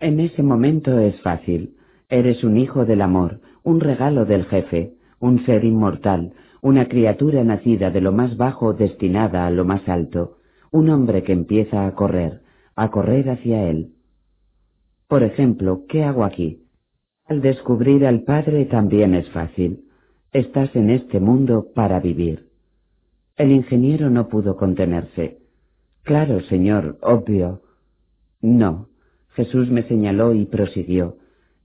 En 0.00 0.18
ese 0.18 0.42
momento 0.42 0.98
es 0.98 1.20
fácil. 1.20 1.76
Eres 2.08 2.42
un 2.42 2.56
hijo 2.56 2.86
del 2.86 3.02
amor, 3.02 3.42
un 3.64 3.80
regalo 3.80 4.24
del 4.24 4.46
jefe, 4.46 4.94
un 5.20 5.44
ser 5.44 5.66
inmortal, 5.66 6.32
una 6.62 6.88
criatura 6.88 7.44
nacida 7.44 7.90
de 7.90 8.00
lo 8.00 8.12
más 8.12 8.38
bajo 8.38 8.72
destinada 8.72 9.46
a 9.46 9.50
lo 9.50 9.66
más 9.66 9.86
alto, 9.90 10.38
un 10.72 10.88
hombre 10.88 11.22
que 11.22 11.32
empieza 11.32 11.86
a 11.86 11.94
correr, 11.94 12.40
a 12.76 12.90
correr 12.90 13.28
hacia 13.28 13.68
él. 13.68 13.92
Por 15.06 15.22
ejemplo, 15.22 15.84
¿qué 15.86 16.02
hago 16.02 16.24
aquí? 16.24 16.62
Al 17.26 17.42
descubrir 17.42 18.06
al 18.06 18.22
Padre 18.22 18.64
también 18.64 19.14
es 19.14 19.28
fácil. 19.28 19.84
Estás 20.32 20.74
en 20.76 20.88
este 20.88 21.20
mundo 21.20 21.66
para 21.74 22.00
vivir. 22.00 22.45
El 23.36 23.52
ingeniero 23.52 24.08
no 24.08 24.28
pudo 24.28 24.56
contenerse. 24.56 25.38
Claro, 26.04 26.40
señor, 26.42 26.96
obvio. 27.02 27.60
No. 28.40 28.88
Jesús 29.34 29.70
me 29.70 29.82
señaló 29.82 30.32
y 30.32 30.46
prosiguió. 30.46 31.16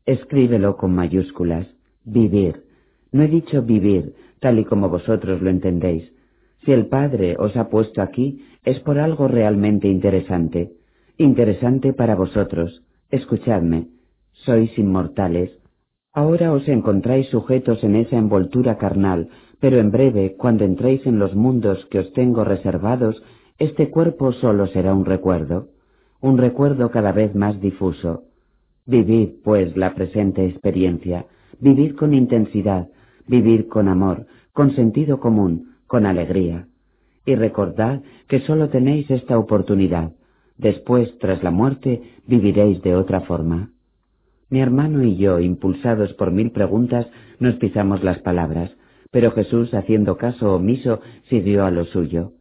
Escríbelo 0.06 0.76
con 0.76 0.94
mayúsculas. 0.94 1.68
Vivir. 2.04 2.66
No 3.14 3.24
he 3.24 3.28
dicho 3.28 3.62
vivir, 3.62 4.16
tal 4.42 4.60
y 4.60 4.66
como 4.66 4.90
vosotros 4.90 5.42
lo 5.42 5.50
entendéis. 5.50 6.12
Si 6.66 6.74
el 6.74 6.88
Padre 6.88 7.36
os 7.40 7.56
ha 7.56 7.70
puesto 7.70 8.02
aquí, 8.02 8.46
es 8.66 8.80
por 8.82 9.00
algo 9.00 9.30
realmente 9.30 9.88
interesante. 9.88 10.74
Interesante 11.18 11.94
para 11.94 12.16
vosotros. 12.16 12.84
Escuchadme. 13.10 13.88
Sois 14.34 14.78
inmortales. 14.78 15.61
Ahora 16.14 16.52
os 16.52 16.68
encontráis 16.68 17.28
sujetos 17.30 17.84
en 17.86 17.96
esa 17.96 18.18
envoltura 18.18 18.78
carnal, 18.78 19.30
pero 19.62 19.78
en 19.80 19.92
breve, 19.92 20.36
cuando 20.38 20.66
entréis 20.66 21.06
en 21.06 21.20
los 21.20 21.36
mundos 21.36 21.86
que 21.86 22.00
os 22.00 22.12
tengo 22.12 22.44
reservados, 22.44 23.24
este 23.60 23.90
cuerpo 23.90 24.34
solo 24.34 24.68
será 24.68 24.94
un 24.94 25.06
recuerdo, 25.06 25.70
un 26.20 26.38
recuerdo 26.38 26.92
cada 26.92 27.14
vez 27.14 27.34
más 27.34 27.62
difuso. 27.62 28.24
Vivid, 28.86 29.30
pues, 29.44 29.78
la 29.78 29.94
presente 29.94 30.46
experiencia, 30.46 31.28
vivid 31.62 31.96
con 31.96 32.14
intensidad, 32.14 32.90
vivir 33.28 33.68
con 33.68 33.88
amor, 33.88 34.26
con 34.52 34.76
sentido 34.76 35.20
común, 35.22 35.76
con 35.88 36.06
alegría. 36.06 36.68
Y 37.26 37.36
recordad 37.36 38.02
que 38.28 38.40
solo 38.42 38.68
tenéis 38.70 39.10
esta 39.10 39.40
oportunidad. 39.40 40.12
Después, 40.58 41.18
tras 41.20 41.42
la 41.42 41.52
muerte, 41.52 42.02
viviréis 42.28 42.82
de 42.82 42.96
otra 42.96 43.22
forma. 43.22 43.70
Mi 44.52 44.60
hermano 44.60 45.02
y 45.02 45.16
yo, 45.16 45.40
impulsados 45.40 46.14
por 46.14 46.32
mil 46.32 46.52
preguntas, 46.52 47.08
nos 47.40 47.56
pisamos 47.56 48.04
las 48.04 48.20
palabras, 48.20 48.70
pero 49.10 49.32
Jesús, 49.32 49.74
haciendo 49.74 50.18
caso 50.18 50.54
omiso, 50.54 51.00
siguió 51.30 51.64
a 51.64 51.72
lo 51.72 51.86
suyo. 51.86 52.34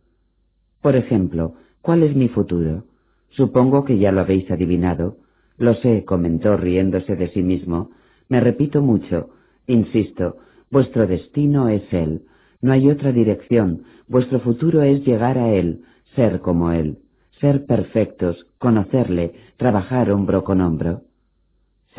Por 0.83 0.97
ejemplo, 0.97 1.55
¿cuál 1.83 2.03
es 2.03 2.17
mi 2.17 2.27
futuro? 2.29 2.83
Supongo 3.29 3.85
que 3.85 3.99
ya 3.99 4.11
lo 4.11 4.23
habéis 4.23 4.51
adivinado. 4.51 5.19
Lo 5.57 5.75
sé, 5.75 6.05
comentó 6.05 6.57
riéndose 6.57 7.15
de 7.15 7.29
sí 7.29 7.45
mismo. 7.45 7.91
Me 8.29 8.41
repito 8.41 8.83
mucho, 8.83 9.31
insisto, 9.69 10.39
vuestro 10.69 11.07
destino 11.07 11.69
es 11.69 11.85
Él. 11.93 12.23
No 12.61 12.73
hay 12.73 12.91
otra 12.91 13.13
dirección, 13.13 13.85
vuestro 14.09 14.41
futuro 14.41 14.83
es 14.83 15.07
llegar 15.07 15.39
a 15.39 15.53
Él, 15.53 15.83
ser 16.17 16.41
como 16.41 16.73
Él, 16.73 16.99
ser 17.41 17.67
perfectos, 17.67 18.49
conocerle, 18.59 19.33
trabajar 19.59 20.11
hombro 20.11 20.43
con 20.43 20.61
hombro. 20.61 21.03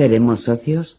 ¿Seremos 0.02 0.42
socios? 0.46 0.98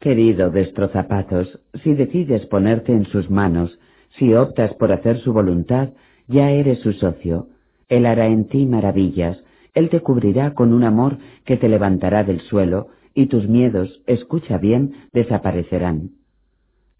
Querido 0.00 0.50
destrozapatos, 0.50 1.60
si 1.82 1.94
decides 1.94 2.44
ponerte 2.44 2.92
en 2.92 3.06
sus 3.06 3.30
manos, 3.30 3.78
si 4.18 4.34
optas 4.34 4.74
por 4.74 4.92
hacer 4.92 5.16
su 5.20 5.32
voluntad, 5.32 5.94
ya 6.28 6.50
eres 6.50 6.80
su 6.80 6.92
socio. 6.92 7.48
Él 7.88 8.04
hará 8.04 8.26
en 8.26 8.46
ti 8.48 8.66
maravillas, 8.66 9.42
Él 9.72 9.88
te 9.88 10.00
cubrirá 10.00 10.52
con 10.52 10.74
un 10.74 10.84
amor 10.84 11.16
que 11.46 11.56
te 11.56 11.70
levantará 11.70 12.22
del 12.22 12.42
suelo, 12.42 12.88
y 13.14 13.28
tus 13.28 13.48
miedos, 13.48 14.02
escucha 14.06 14.58
bien, 14.58 14.92
desaparecerán. 15.14 16.10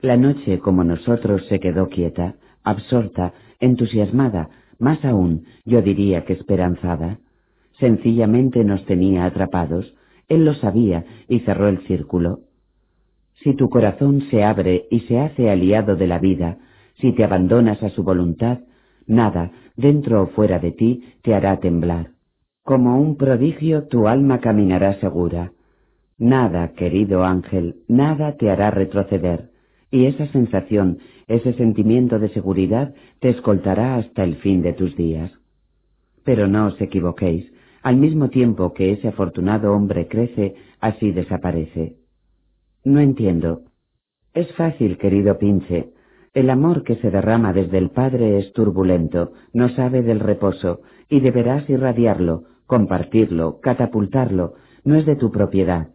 La 0.01 0.17
noche, 0.17 0.61
como 0.61 0.83
nosotros, 0.83 1.45
se 1.51 1.61
quedó 1.61 1.91
quieta, 1.91 2.37
absorta, 2.63 3.35
entusiasmada, 3.61 4.49
más 4.79 5.05
aún, 5.05 5.45
yo 5.67 5.83
diría 5.83 6.25
que 6.25 6.33
esperanzada. 6.33 7.19
Sencillamente 7.79 8.65
nos 8.65 8.87
tenía 8.87 9.27
atrapados, 9.27 9.95
él 10.29 10.45
lo 10.45 10.55
sabía 10.55 11.05
y 11.29 11.41
cerró 11.41 11.69
el 11.69 11.79
círculo. 11.87 12.41
Si 13.43 13.55
tu 13.55 13.69
corazón 13.69 14.23
se 14.31 14.45
abre 14.45 14.87
y 14.91 15.01
se 15.01 15.19
hace 15.19 15.51
aliado 15.51 15.97
de 15.97 16.07
la 16.07 16.19
vida, 16.19 16.59
si 17.01 17.13
te 17.13 17.25
abandonas 17.25 17.83
a 17.83 17.91
su 17.91 18.03
voluntad, 18.03 18.61
nada, 19.07 19.53
dentro 19.77 20.23
o 20.23 20.27
fuera 20.29 20.59
de 20.59 20.73
ti, 20.73 21.05
te 21.23 21.35
hará 21.35 21.59
temblar. 21.61 22.11
Como 22.63 23.01
un 23.01 23.17
prodigio 23.17 23.89
tu 23.89 24.09
alma 24.09 24.41
caminará 24.41 24.99
segura. 25.01 25.53
Nada, 26.17 26.73
querido 26.75 27.25
ángel, 27.25 27.77
nada 27.89 28.37
te 28.37 28.51
hará 28.51 28.71
retroceder, 28.71 29.51
y 29.91 30.07
esa 30.07 30.27
sensación, 30.29 30.99
ese 31.27 31.53
sentimiento 31.55 32.19
de 32.19 32.29
seguridad 32.31 32.95
te 33.21 33.31
escoltará 33.31 33.97
hasta 33.97 34.23
el 34.25 34.37
fin 34.37 34.63
de 34.63 34.73
tus 34.73 34.97
días. 34.97 35.33
Pero 36.25 36.47
no 36.47 36.69
os 36.69 36.81
equivoquéis, 36.81 37.53
al 37.85 37.99
mismo 37.99 38.31
tiempo 38.31 38.73
que 38.73 38.93
ese 38.93 39.09
afortunado 39.09 39.75
hombre 39.75 40.09
crece, 40.09 40.55
así 40.81 41.13
desaparece. 41.13 41.97
No 42.83 42.99
entiendo. 42.99 43.65
Es 44.33 44.51
fácil, 44.55 44.97
querido 44.97 45.39
Pinche. 45.39 45.91
El 46.33 46.49
amor 46.49 46.83
que 46.83 46.97
se 46.97 47.11
derrama 47.11 47.53
desde 47.53 47.77
el 47.77 47.91
Padre 47.91 48.39
es 48.39 48.55
turbulento, 48.55 49.33
no 49.53 49.69
sabe 49.69 50.03
del 50.03 50.21
reposo, 50.21 50.81
y 51.11 51.21
deberás 51.21 51.69
irradiarlo, 51.69 52.45
compartirlo, 52.67 53.61
catapultarlo, 53.61 54.55
no 54.83 54.95
es 54.95 55.05
de 55.05 55.17
tu 55.17 55.31
propiedad. 55.31 55.89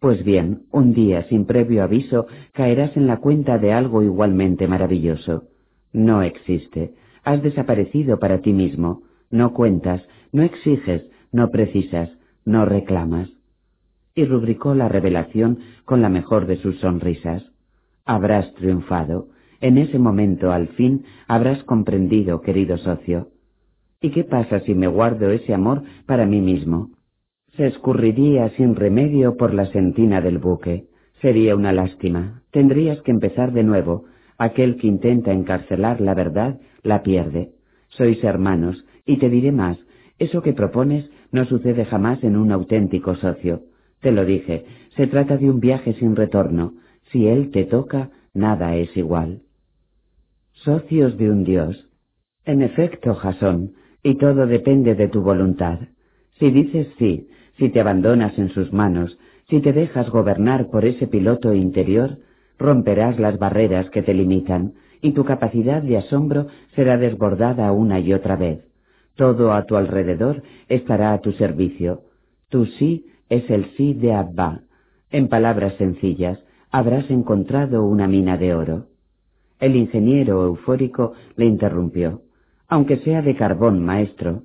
Pues 0.00 0.22
bien, 0.24 0.64
un 0.72 0.92
día, 0.92 1.26
sin 1.30 1.46
previo 1.46 1.84
aviso, 1.84 2.26
caerás 2.52 2.98
en 2.98 3.06
la 3.06 3.16
cuenta 3.16 3.56
de 3.56 3.72
algo 3.72 4.02
igualmente 4.02 4.68
maravilloso. 4.68 5.44
No 5.90 6.20
existe. 6.20 6.92
Has 7.24 7.42
desaparecido 7.42 8.18
para 8.18 8.42
ti 8.42 8.52
mismo. 8.52 9.04
No 9.30 9.54
cuentas, 9.54 10.06
no 10.32 10.42
exiges, 10.42 11.04
no 11.34 11.50
precisas, 11.50 12.10
no 12.44 12.64
reclamas. 12.64 13.28
Y 14.14 14.24
rubricó 14.24 14.76
la 14.76 14.88
revelación 14.88 15.58
con 15.84 16.00
la 16.00 16.08
mejor 16.08 16.46
de 16.46 16.58
sus 16.58 16.78
sonrisas. 16.78 17.42
Habrás 18.04 18.54
triunfado. 18.54 19.30
En 19.60 19.76
ese 19.76 19.98
momento, 19.98 20.52
al 20.52 20.68
fin, 20.68 21.04
habrás 21.26 21.64
comprendido, 21.64 22.40
querido 22.40 22.78
socio. 22.78 23.30
¿Y 24.00 24.10
qué 24.10 24.22
pasa 24.22 24.60
si 24.60 24.76
me 24.76 24.86
guardo 24.86 25.30
ese 25.30 25.52
amor 25.52 25.82
para 26.06 26.24
mí 26.24 26.40
mismo? 26.40 26.90
Se 27.56 27.66
escurriría 27.66 28.50
sin 28.50 28.76
remedio 28.76 29.36
por 29.36 29.54
la 29.54 29.66
sentina 29.66 30.20
del 30.20 30.38
buque. 30.38 30.86
Sería 31.20 31.56
una 31.56 31.72
lástima. 31.72 32.42
Tendrías 32.52 33.02
que 33.02 33.10
empezar 33.10 33.52
de 33.52 33.64
nuevo. 33.64 34.04
Aquel 34.38 34.76
que 34.76 34.86
intenta 34.86 35.32
encarcelar 35.32 36.00
la 36.00 36.14
verdad, 36.14 36.60
la 36.84 37.02
pierde. 37.02 37.54
Sois 37.88 38.22
hermanos, 38.22 38.84
y 39.04 39.16
te 39.16 39.28
diré 39.28 39.50
más, 39.50 39.78
eso 40.18 40.42
que 40.42 40.52
propones 40.52 41.10
no 41.34 41.44
sucede 41.46 41.84
jamás 41.84 42.22
en 42.22 42.36
un 42.36 42.52
auténtico 42.52 43.16
socio. 43.16 43.62
Te 44.00 44.12
lo 44.12 44.24
dije, 44.24 44.64
se 44.96 45.08
trata 45.08 45.36
de 45.36 45.50
un 45.50 45.58
viaje 45.58 45.94
sin 45.94 46.14
retorno. 46.14 46.74
Si 47.10 47.26
él 47.26 47.50
te 47.50 47.64
toca, 47.64 48.10
nada 48.34 48.76
es 48.76 48.96
igual. 48.96 49.40
Socios 50.52 51.18
de 51.18 51.30
un 51.30 51.42
Dios. 51.42 51.88
En 52.44 52.62
efecto, 52.62 53.16
Jasón, 53.16 53.72
y 54.04 54.14
todo 54.14 54.46
depende 54.46 54.94
de 54.94 55.08
tu 55.08 55.22
voluntad. 55.22 55.80
Si 56.38 56.52
dices 56.52 56.86
sí, 56.98 57.26
si 57.58 57.68
te 57.68 57.80
abandonas 57.80 58.38
en 58.38 58.50
sus 58.50 58.72
manos, 58.72 59.18
si 59.50 59.60
te 59.60 59.72
dejas 59.72 60.10
gobernar 60.10 60.70
por 60.70 60.84
ese 60.84 61.08
piloto 61.08 61.52
interior, 61.52 62.18
romperás 62.60 63.18
las 63.18 63.40
barreras 63.40 63.90
que 63.90 64.02
te 64.02 64.14
limitan, 64.14 64.74
y 65.02 65.10
tu 65.10 65.24
capacidad 65.24 65.82
de 65.82 65.96
asombro 65.96 66.46
será 66.76 66.96
desbordada 66.96 67.72
una 67.72 67.98
y 67.98 68.12
otra 68.12 68.36
vez. 68.36 68.73
Todo 69.16 69.52
a 69.52 69.64
tu 69.64 69.76
alrededor 69.76 70.42
estará 70.68 71.12
a 71.12 71.20
tu 71.20 71.32
servicio. 71.32 72.02
Tu 72.48 72.66
sí 72.66 73.06
es 73.28 73.48
el 73.50 73.66
sí 73.76 73.94
de 73.94 74.12
Abba. 74.12 74.62
En 75.10 75.28
palabras 75.28 75.74
sencillas, 75.76 76.38
habrás 76.70 77.08
encontrado 77.10 77.84
una 77.84 78.08
mina 78.08 78.36
de 78.36 78.54
oro. 78.54 78.86
El 79.60 79.76
ingeniero 79.76 80.44
eufórico 80.44 81.12
le 81.36 81.46
interrumpió. 81.46 82.22
Aunque 82.66 82.96
sea 82.98 83.22
de 83.22 83.36
carbón, 83.36 83.84
maestro. 83.84 84.42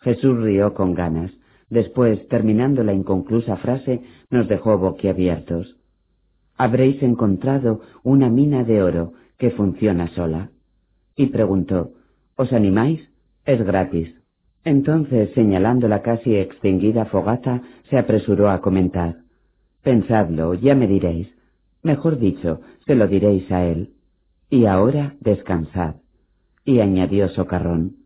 Jesús 0.00 0.38
rió 0.38 0.74
con 0.74 0.94
ganas. 0.94 1.32
Después, 1.68 2.28
terminando 2.28 2.84
la 2.84 2.92
inconclusa 2.92 3.56
frase, 3.56 4.02
nos 4.30 4.46
dejó 4.48 4.78
boquiabiertos. 4.78 5.76
Habréis 6.56 7.02
encontrado 7.02 7.80
una 8.04 8.28
mina 8.28 8.62
de 8.62 8.82
oro 8.82 9.14
que 9.38 9.50
funciona 9.50 10.08
sola. 10.08 10.50
Y 11.16 11.26
preguntó, 11.26 11.92
¿Os 12.36 12.52
animáis? 12.52 13.13
Es 13.44 13.62
gratis. 13.64 14.14
Entonces, 14.64 15.30
señalando 15.34 15.88
la 15.88 16.02
casi 16.02 16.36
extinguida 16.36 17.04
fogata, 17.04 17.62
se 17.90 17.98
apresuró 17.98 18.48
a 18.50 18.60
comentar. 18.60 19.16
Pensadlo, 19.82 20.54
ya 20.54 20.74
me 20.74 20.86
diréis. 20.86 21.28
Mejor 21.82 22.18
dicho, 22.18 22.62
se 22.86 22.94
lo 22.94 23.06
diréis 23.06 23.50
a 23.52 23.66
él. 23.66 23.90
Y 24.48 24.64
ahora 24.64 25.14
descansad. 25.20 25.96
Y 26.64 26.80
añadió 26.80 27.28
Socarrón. 27.28 27.96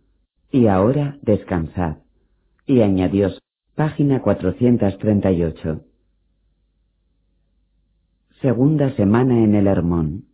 Y 0.51 0.67
ahora 0.67 1.19
descansad. 1.23 1.99
Y 2.67 2.81
añadió 2.81 3.31
página 3.77 4.21
438. 4.21 5.83
Segunda 8.41 8.95
semana 8.97 9.45
en 9.45 9.55
el 9.55 9.69
Hermón. 9.69 10.28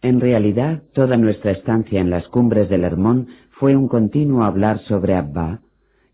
En 0.00 0.20
realidad, 0.20 0.82
toda 0.92 1.16
nuestra 1.16 1.50
estancia 1.50 2.00
en 2.00 2.10
las 2.10 2.28
cumbres 2.28 2.68
del 2.68 2.84
Hermón 2.84 3.26
fue 3.50 3.74
un 3.74 3.88
continuo 3.88 4.44
hablar 4.44 4.78
sobre 4.80 5.14
Abba. 5.14 5.60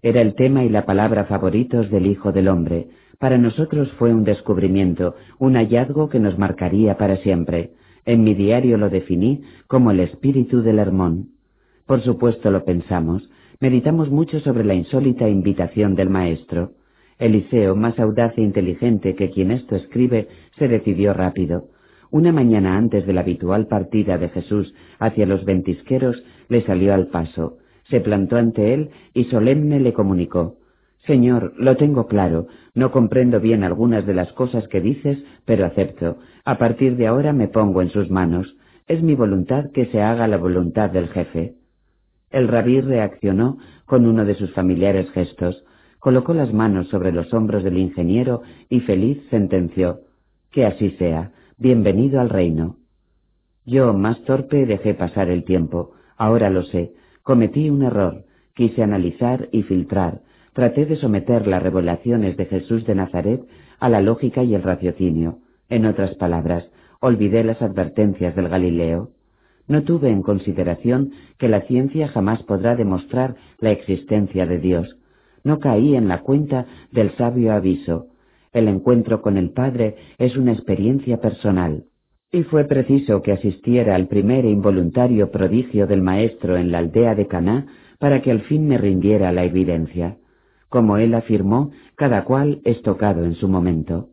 Era 0.01 0.23
el 0.23 0.35
tema 0.35 0.65
y 0.65 0.71
la 0.71 0.87
palabra 0.87 1.27
favoritos 1.27 1.91
del 1.91 2.07
Hijo 2.07 2.33
del 2.33 2.49
Hombre. 2.49 2.89
Para 3.19 3.37
nosotros 3.37 3.93
fue 3.99 4.15
un 4.15 4.25
descubrimiento, 4.25 5.17
un 5.39 5.55
hallazgo 5.55 6.09
que 6.09 6.19
nos 6.19 6.39
marcaría 6.39 6.97
para 6.97 7.19
siempre. 7.19 7.73
En 8.07 8.25
mi 8.25 8.35
diario 8.35 8.79
lo 8.79 8.89
definí 8.89 9.43
como 9.67 9.91
el 9.91 10.01
espíritu 10.01 10.63
del 10.63 10.79
Hermón. 10.79 11.29
Por 11.87 12.03
supuesto 12.03 12.51
lo 12.51 12.65
pensamos. 12.65 13.29
Meditamos 13.61 14.11
mucho 14.11 14.41
sobre 14.41 14.65
la 14.65 14.75
insólita 14.75 15.29
invitación 15.29 15.95
del 15.95 16.09
Maestro. 16.09 16.73
Eliseo, 17.19 17.77
más 17.77 17.99
audaz 17.99 18.37
e 18.39 18.43
inteligente 18.43 19.15
que 19.15 19.31
quien 19.31 19.51
esto 19.51 19.77
escribe, 19.77 20.29
se 20.59 20.69
decidió 20.69 21.13
rápido. 21.13 21.69
Una 22.15 22.31
mañana 22.31 22.77
antes 22.77 23.05
de 23.07 23.13
la 23.13 23.23
habitual 23.23 23.67
partida 23.67 24.19
de 24.19 24.29
Jesús 24.29 24.73
hacia 25.01 25.27
los 25.27 25.45
ventisqueros, 25.45 26.23
le 26.49 26.65
salió 26.65 26.95
al 26.95 27.09
paso, 27.09 27.59
se 27.91 28.01
plantó 28.01 28.37
ante 28.37 28.73
él 28.73 28.91
y 29.15 29.25
solemne 29.25 29.81
le 29.81 29.93
comunicó 29.93 30.55
Señor, 31.09 31.55
lo 31.59 31.77
tengo 31.77 32.07
claro, 32.07 32.47
no 32.73 32.93
comprendo 32.93 33.41
bien 33.41 33.65
algunas 33.65 34.07
de 34.07 34.15
las 34.15 34.33
cosas 34.35 34.69
que 34.69 34.81
dices, 34.81 35.25
pero 35.45 35.67
acepto. 35.67 36.19
A 36.45 36.57
partir 36.57 36.97
de 36.97 37.09
ahora 37.09 37.33
me 37.33 37.49
pongo 37.49 37.83
en 37.83 37.91
sus 37.91 38.09
manos. 38.13 38.55
Es 38.87 39.03
mi 39.03 39.17
voluntad 39.17 39.73
que 39.73 39.87
se 39.87 40.01
haga 40.01 40.29
la 40.29 40.37
voluntad 40.37 40.91
del 40.91 41.09
jefe. 41.09 41.55
El 42.31 42.47
rabí 42.47 42.81
reaccionó 42.81 43.59
con 43.87 44.07
uno 44.07 44.25
de 44.25 44.37
sus 44.37 44.53
familiares 44.53 45.11
gestos, 45.11 45.65
colocó 45.99 46.33
las 46.33 46.53
manos 46.53 46.87
sobre 46.91 47.11
los 47.11 47.35
hombros 47.35 47.65
del 47.65 47.77
ingeniero 47.77 48.43
y 48.69 48.83
feliz 48.83 49.21
sentenció 49.31 50.03
Que 50.53 50.65
así 50.65 50.91
sea, 50.91 51.33
Bienvenido 51.57 52.21
al 52.21 52.31
reino. 52.31 52.79
Yo, 53.65 53.93
más 53.93 54.21
torpe, 54.25 54.67
dejé 54.67 54.93
pasar 54.93 55.29
el 55.29 55.45
tiempo. 55.45 55.93
Ahora 56.17 56.51
lo 56.51 56.65
sé. 56.65 56.95
Cometí 57.23 57.71
un 57.71 57.85
error. 57.85 58.25
Quise 58.55 58.83
analizar 58.83 59.49
y 59.53 59.63
filtrar. 59.63 60.23
Traté 60.53 60.85
de 60.85 60.97
someter 60.97 61.47
las 61.47 61.63
revelaciones 61.63 62.37
de 62.37 62.47
Jesús 62.47 62.85
de 62.87 62.97
Nazaret 62.97 63.41
a 63.79 63.89
la 63.89 64.01
lógica 64.01 64.43
y 64.43 64.53
el 64.57 64.65
raciocinio. 64.65 65.39
En 65.69 65.87
otras 65.87 66.17
palabras, 66.17 66.69
olvidé 66.99 67.45
las 67.45 67.63
advertencias 67.63 68.35
del 68.35 68.49
Galileo. 68.49 69.11
No 69.69 69.85
tuve 69.85 70.11
en 70.11 70.23
consideración 70.23 71.13
que 71.39 71.49
la 71.49 71.61
ciencia 71.63 72.09
jamás 72.09 72.43
podrá 72.43 72.75
demostrar 72.75 73.37
la 73.61 73.71
existencia 73.71 74.45
de 74.45 74.59
Dios. 74.59 74.97
no 75.45 75.61
caí 75.61 75.95
en 75.95 76.09
la 76.09 76.23
cuenta 76.23 76.67
del 76.91 77.15
sabio 77.17 77.53
aviso. 77.53 78.09
El 78.55 78.69
encuentro 78.69 79.21
con 79.21 79.37
el 79.37 79.51
Padre 79.51 79.97
es 80.17 80.37
una 80.37 80.53
experiencia 80.53 81.21
personal. 81.21 81.85
Y 82.31 82.45
fue 82.45 82.65
preciso 82.65 83.21
que 83.21 83.33
asistiera 83.33 83.97
al 83.97 84.07
primer 84.07 84.47
e 84.47 84.51
involuntario 84.51 85.33
prodigio 85.33 85.89
del 85.89 86.03
Maestro 86.03 86.57
en 86.57 86.71
la 86.71 86.79
aldea 86.79 87.17
de 87.17 87.27
Caná 87.27 87.67
para 87.99 88.23
que 88.23 88.31
al 88.31 88.43
fin 88.43 88.69
me 88.69 88.79
rindiera 88.79 89.33
la 89.33 89.45
evidencia. 89.45 90.19
Como 90.69 90.99
él 90.99 91.15
afirmó, 91.15 91.73
cada 91.97 92.25
cual 92.25 92.61
es 92.65 92.81
tocado 92.83 93.25
en 93.25 93.35
su 93.35 93.49
momento. 93.49 94.11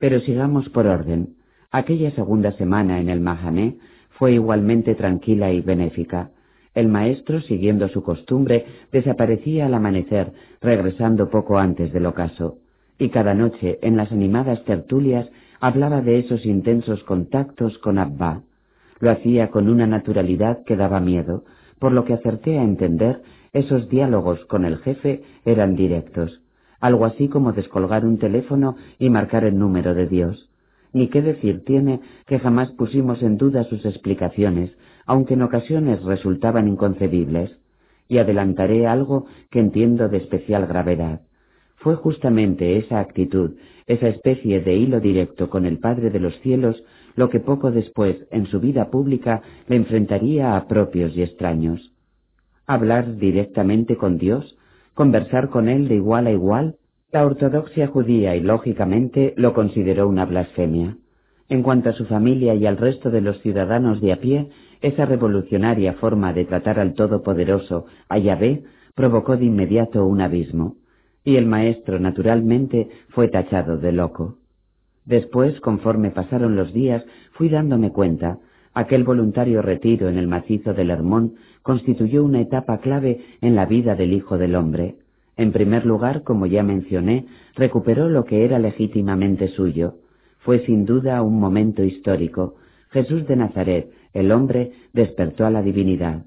Pero 0.00 0.18
sigamos 0.20 0.68
por 0.68 0.88
orden. 0.88 1.36
Aquella 1.70 2.10
segunda 2.10 2.50
semana 2.52 3.00
en 3.00 3.08
el 3.08 3.20
Mahané 3.20 3.76
fue 4.10 4.32
igualmente 4.32 4.96
tranquila 4.96 5.52
y 5.52 5.60
benéfica. 5.60 6.30
El 6.74 6.88
maestro, 6.88 7.40
siguiendo 7.40 7.88
su 7.88 8.02
costumbre, 8.02 8.66
desaparecía 8.90 9.66
al 9.66 9.74
amanecer, 9.74 10.32
regresando 10.60 11.30
poco 11.30 11.58
antes 11.58 11.92
del 11.92 12.06
ocaso, 12.06 12.59
y 13.00 13.08
cada 13.08 13.32
noche, 13.32 13.78
en 13.80 13.96
las 13.96 14.12
animadas 14.12 14.62
tertulias, 14.64 15.26
hablaba 15.58 16.02
de 16.02 16.18
esos 16.18 16.44
intensos 16.44 17.02
contactos 17.04 17.78
con 17.78 17.98
Abba. 17.98 18.42
Lo 19.00 19.10
hacía 19.10 19.50
con 19.50 19.70
una 19.70 19.86
naturalidad 19.86 20.62
que 20.64 20.76
daba 20.76 21.00
miedo, 21.00 21.44
por 21.78 21.92
lo 21.92 22.04
que 22.04 22.12
acerté 22.12 22.58
a 22.58 22.62
entender 22.62 23.22
esos 23.54 23.88
diálogos 23.88 24.44
con 24.44 24.66
el 24.66 24.76
jefe 24.78 25.22
eran 25.46 25.76
directos, 25.76 26.42
algo 26.78 27.06
así 27.06 27.28
como 27.28 27.52
descolgar 27.52 28.04
un 28.04 28.18
teléfono 28.18 28.76
y 28.98 29.08
marcar 29.08 29.44
el 29.44 29.58
número 29.58 29.94
de 29.94 30.06
Dios. 30.06 30.50
Ni 30.92 31.08
qué 31.08 31.22
decir 31.22 31.64
tiene 31.64 32.00
que 32.26 32.38
jamás 32.38 32.70
pusimos 32.72 33.22
en 33.22 33.38
duda 33.38 33.64
sus 33.64 33.86
explicaciones, 33.86 34.76
aunque 35.06 35.34
en 35.34 35.42
ocasiones 35.42 36.02
resultaban 36.02 36.68
inconcebibles. 36.68 37.56
Y 38.08 38.18
adelantaré 38.18 38.86
algo 38.86 39.26
que 39.50 39.60
entiendo 39.60 40.08
de 40.08 40.18
especial 40.18 40.66
gravedad. 40.66 41.20
Fue 41.80 41.96
justamente 41.96 42.76
esa 42.76 43.00
actitud, 43.00 43.52
esa 43.86 44.08
especie 44.08 44.60
de 44.60 44.76
hilo 44.76 45.00
directo 45.00 45.48
con 45.48 45.64
el 45.64 45.78
Padre 45.78 46.10
de 46.10 46.20
los 46.20 46.38
cielos, 46.40 46.84
lo 47.16 47.30
que 47.30 47.40
poco 47.40 47.70
después, 47.70 48.18
en 48.30 48.46
su 48.46 48.60
vida 48.60 48.90
pública, 48.90 49.40
le 49.66 49.76
enfrentaría 49.76 50.56
a 50.56 50.68
propios 50.68 51.16
y 51.16 51.22
extraños. 51.22 51.94
Hablar 52.66 53.16
directamente 53.16 53.96
con 53.96 54.18
Dios, 54.18 54.58
conversar 54.92 55.48
con 55.48 55.70
Él 55.70 55.88
de 55.88 55.94
igual 55.94 56.26
a 56.26 56.32
igual, 56.32 56.76
la 57.12 57.24
ortodoxia 57.24 57.86
judía 57.86 58.36
y 58.36 58.40
lógicamente 58.40 59.32
lo 59.38 59.54
consideró 59.54 60.06
una 60.06 60.26
blasfemia. 60.26 60.98
En 61.48 61.62
cuanto 61.62 61.88
a 61.88 61.94
su 61.94 62.04
familia 62.04 62.54
y 62.54 62.66
al 62.66 62.76
resto 62.76 63.10
de 63.10 63.22
los 63.22 63.40
ciudadanos 63.40 64.02
de 64.02 64.12
a 64.12 64.16
pie, 64.20 64.50
esa 64.82 65.06
revolucionaria 65.06 65.94
forma 65.94 66.34
de 66.34 66.44
tratar 66.44 66.78
al 66.78 66.92
Todopoderoso, 66.92 67.86
a 68.10 68.18
Yahvé, 68.18 68.64
provocó 68.94 69.38
de 69.38 69.46
inmediato 69.46 70.04
un 70.04 70.20
abismo, 70.20 70.76
y 71.24 71.36
el 71.36 71.46
maestro 71.46 71.98
naturalmente 71.98 72.88
fue 73.10 73.28
tachado 73.28 73.78
de 73.78 73.92
loco. 73.92 74.36
Después, 75.04 75.60
conforme 75.60 76.10
pasaron 76.10 76.56
los 76.56 76.72
días, 76.72 77.04
fui 77.32 77.48
dándome 77.48 77.90
cuenta, 77.90 78.38
aquel 78.74 79.04
voluntario 79.04 79.62
retiro 79.62 80.08
en 80.08 80.18
el 80.18 80.28
macizo 80.28 80.72
del 80.74 80.90
Hermón 80.90 81.34
constituyó 81.62 82.24
una 82.24 82.40
etapa 82.40 82.78
clave 82.78 83.20
en 83.40 83.54
la 83.54 83.66
vida 83.66 83.94
del 83.94 84.12
Hijo 84.12 84.38
del 84.38 84.54
Hombre. 84.54 84.96
En 85.36 85.52
primer 85.52 85.86
lugar, 85.86 86.22
como 86.22 86.46
ya 86.46 86.62
mencioné, 86.62 87.26
recuperó 87.54 88.08
lo 88.08 88.24
que 88.24 88.44
era 88.44 88.58
legítimamente 88.58 89.48
suyo. 89.48 89.94
Fue 90.40 90.64
sin 90.66 90.84
duda 90.84 91.22
un 91.22 91.38
momento 91.38 91.82
histórico. 91.82 92.56
Jesús 92.90 93.26
de 93.26 93.36
Nazaret, 93.36 93.90
el 94.12 94.32
hombre, 94.32 94.72
despertó 94.92 95.46
a 95.46 95.50
la 95.50 95.62
divinidad. 95.62 96.24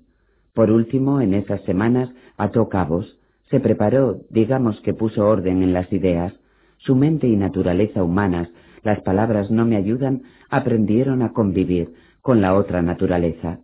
Por 0.54 0.72
último, 0.72 1.22
en 1.22 1.34
esas 1.34 1.62
semanas, 1.62 2.10
ató 2.38 2.70
cabos. 2.70 3.18
Se 3.54 3.60
preparó, 3.60 4.22
digamos 4.32 4.82
que 4.82 4.96
puso 4.96 5.28
orden 5.28 5.62
en 5.62 5.74
las 5.74 5.94
ideas. 5.94 6.34
Su 6.78 6.96
mente 6.96 7.28
y 7.28 7.36
naturaleza 7.36 8.04
humanas, 8.04 8.50
las 8.82 9.00
palabras 9.02 9.52
no 9.52 9.64
me 9.64 9.76
ayudan, 9.76 10.24
aprendieron 10.50 11.22
a 11.22 11.34
convivir 11.34 11.94
con 12.24 12.42
la 12.42 12.56
otra 12.56 12.82
naturaleza 12.82 13.60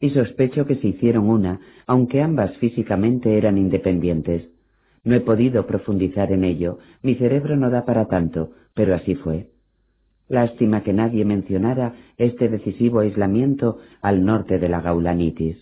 y 0.00 0.08
sospecho 0.08 0.64
que 0.64 0.76
se 0.76 0.88
hicieron 0.88 1.28
una, 1.28 1.60
aunque 1.86 2.22
ambas 2.22 2.56
físicamente 2.56 3.36
eran 3.36 3.58
independientes. 3.58 4.48
No 5.04 5.14
he 5.14 5.20
podido 5.20 5.66
profundizar 5.66 6.32
en 6.32 6.42
ello, 6.42 6.78
mi 7.02 7.16
cerebro 7.16 7.58
no 7.58 7.68
da 7.68 7.84
para 7.84 8.06
tanto, 8.06 8.52
pero 8.72 8.94
así 8.94 9.16
fue. 9.16 9.50
Lástima 10.30 10.82
que 10.82 10.94
nadie 10.94 11.26
mencionara 11.26 11.92
este 12.16 12.48
decisivo 12.48 13.00
aislamiento 13.00 13.80
al 14.00 14.24
norte 14.24 14.58
de 14.58 14.70
la 14.70 14.80
gaulanitis. 14.80 15.58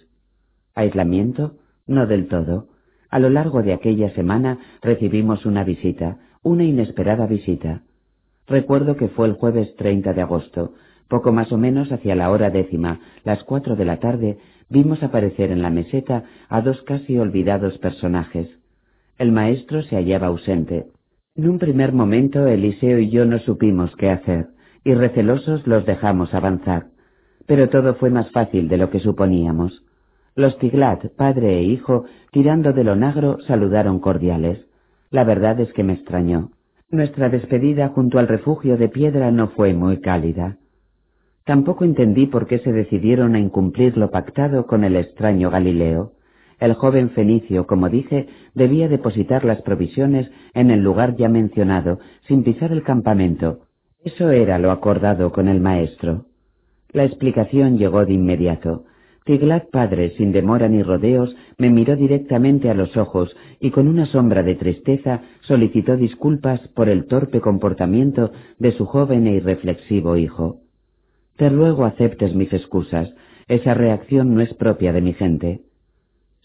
¿Aislamiento? 0.76 1.56
No 1.88 2.06
del 2.06 2.28
todo. 2.28 2.68
A 3.14 3.20
lo 3.20 3.30
largo 3.30 3.62
de 3.62 3.72
aquella 3.72 4.10
semana 4.10 4.58
recibimos 4.82 5.46
una 5.46 5.62
visita, 5.62 6.18
una 6.42 6.64
inesperada 6.64 7.28
visita. 7.28 7.82
Recuerdo 8.48 8.96
que 8.96 9.06
fue 9.06 9.28
el 9.28 9.34
jueves 9.34 9.72
30 9.76 10.14
de 10.14 10.20
agosto, 10.20 10.72
poco 11.06 11.30
más 11.30 11.52
o 11.52 11.56
menos 11.56 11.92
hacia 11.92 12.16
la 12.16 12.28
hora 12.32 12.50
décima, 12.50 12.98
las 13.22 13.44
cuatro 13.44 13.76
de 13.76 13.84
la 13.84 14.00
tarde, 14.00 14.38
vimos 14.68 15.00
aparecer 15.04 15.52
en 15.52 15.62
la 15.62 15.70
meseta 15.70 16.24
a 16.48 16.60
dos 16.60 16.82
casi 16.82 17.16
olvidados 17.16 17.78
personajes. 17.78 18.48
El 19.16 19.30
maestro 19.30 19.82
se 19.82 19.94
hallaba 19.94 20.26
ausente. 20.26 20.86
En 21.36 21.48
un 21.48 21.60
primer 21.60 21.92
momento 21.92 22.48
Eliseo 22.48 22.98
y 22.98 23.10
yo 23.10 23.26
no 23.26 23.38
supimos 23.38 23.94
qué 23.94 24.10
hacer, 24.10 24.48
y 24.82 24.92
recelosos 24.92 25.68
los 25.68 25.86
dejamos 25.86 26.34
avanzar. 26.34 26.86
Pero 27.46 27.68
todo 27.68 27.94
fue 27.94 28.10
más 28.10 28.32
fácil 28.32 28.66
de 28.66 28.76
lo 28.76 28.90
que 28.90 28.98
suponíamos. 28.98 29.83
Los 30.36 30.58
Tiglat, 30.58 31.14
padre 31.16 31.58
e 31.58 31.62
hijo, 31.62 32.06
tirando 32.32 32.72
de 32.72 32.82
lo 32.82 32.96
negro, 32.96 33.38
saludaron 33.46 34.00
cordiales. 34.00 34.66
La 35.10 35.22
verdad 35.22 35.60
es 35.60 35.72
que 35.72 35.84
me 35.84 35.92
extrañó. 35.92 36.50
Nuestra 36.90 37.28
despedida 37.28 37.88
junto 37.90 38.18
al 38.18 38.26
refugio 38.26 38.76
de 38.76 38.88
piedra 38.88 39.30
no 39.30 39.48
fue 39.48 39.74
muy 39.74 40.00
cálida. 40.00 40.56
Tampoco 41.44 41.84
entendí 41.84 42.26
por 42.26 42.46
qué 42.46 42.58
se 42.58 42.72
decidieron 42.72 43.36
a 43.36 43.38
incumplir 43.38 43.96
lo 43.96 44.10
pactado 44.10 44.66
con 44.66 44.82
el 44.82 44.96
extraño 44.96 45.50
Galileo. 45.50 46.12
El 46.58 46.74
joven 46.74 47.10
fenicio, 47.10 47.66
como 47.66 47.88
dije, 47.88 48.28
debía 48.54 48.88
depositar 48.88 49.44
las 49.44 49.62
provisiones 49.62 50.30
en 50.54 50.70
el 50.70 50.82
lugar 50.82 51.16
ya 51.16 51.28
mencionado, 51.28 52.00
sin 52.26 52.42
pisar 52.42 52.72
el 52.72 52.82
campamento. 52.82 53.66
Eso 54.02 54.30
era 54.30 54.58
lo 54.58 54.70
acordado 54.70 55.30
con 55.30 55.48
el 55.48 55.60
maestro. 55.60 56.26
La 56.92 57.04
explicación 57.04 57.78
llegó 57.78 58.04
de 58.04 58.14
inmediato. 58.14 58.84
Tiglat 59.24 59.70
padre, 59.70 60.10
sin 60.18 60.32
demora 60.32 60.68
ni 60.68 60.82
rodeos, 60.82 61.34
me 61.56 61.70
miró 61.70 61.96
directamente 61.96 62.68
a 62.68 62.74
los 62.74 62.94
ojos 62.98 63.34
y 63.58 63.70
con 63.70 63.88
una 63.88 64.04
sombra 64.04 64.42
de 64.42 64.54
tristeza 64.54 65.22
solicitó 65.40 65.96
disculpas 65.96 66.60
por 66.74 66.90
el 66.90 67.06
torpe 67.06 67.40
comportamiento 67.40 68.32
de 68.58 68.72
su 68.72 68.84
joven 68.84 69.26
e 69.26 69.36
irreflexivo 69.36 70.18
hijo. 70.18 70.60
Te 71.36 71.48
ruego 71.48 71.86
aceptes 71.86 72.34
mis 72.34 72.52
excusas. 72.52 73.14
Esa 73.48 73.72
reacción 73.72 74.34
no 74.34 74.42
es 74.42 74.52
propia 74.52 74.92
de 74.92 75.00
mi 75.00 75.14
gente. 75.14 75.62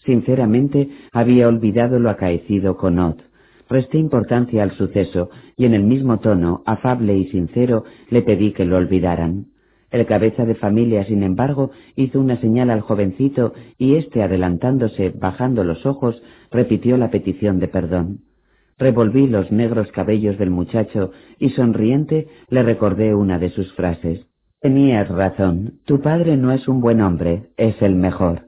Sinceramente, 0.06 0.88
había 1.12 1.48
olvidado 1.48 1.98
lo 1.98 2.08
acaecido 2.08 2.78
con 2.78 2.98
Ot. 2.98 3.22
Presté 3.68 3.98
importancia 3.98 4.62
al 4.62 4.72
suceso 4.72 5.28
y 5.54 5.66
en 5.66 5.74
el 5.74 5.84
mismo 5.84 6.18
tono, 6.18 6.62
afable 6.64 7.16
y 7.16 7.26
sincero, 7.26 7.84
le 8.08 8.22
pedí 8.22 8.52
que 8.52 8.64
lo 8.64 8.78
olvidaran. 8.78 9.48
El 9.90 10.06
cabeza 10.06 10.44
de 10.44 10.54
familia, 10.54 11.04
sin 11.04 11.22
embargo, 11.22 11.72
hizo 11.96 12.20
una 12.20 12.40
señal 12.40 12.70
al 12.70 12.80
jovencito 12.80 13.54
y 13.76 13.96
éste, 13.96 14.22
adelantándose, 14.22 15.10
bajando 15.10 15.64
los 15.64 15.84
ojos, 15.84 16.22
repitió 16.50 16.96
la 16.96 17.10
petición 17.10 17.58
de 17.58 17.68
perdón. 17.68 18.20
Revolví 18.78 19.26
los 19.26 19.50
negros 19.50 19.90
cabellos 19.92 20.38
del 20.38 20.50
muchacho 20.50 21.10
y 21.38 21.50
sonriente 21.50 22.28
le 22.48 22.62
recordé 22.62 23.14
una 23.14 23.38
de 23.38 23.50
sus 23.50 23.72
frases. 23.74 24.26
Tenías 24.60 25.08
razón, 25.08 25.80
tu 25.86 26.00
padre 26.00 26.36
no 26.36 26.52
es 26.52 26.68
un 26.68 26.80
buen 26.80 27.00
hombre, 27.00 27.50
es 27.56 27.80
el 27.82 27.96
mejor. 27.96 28.42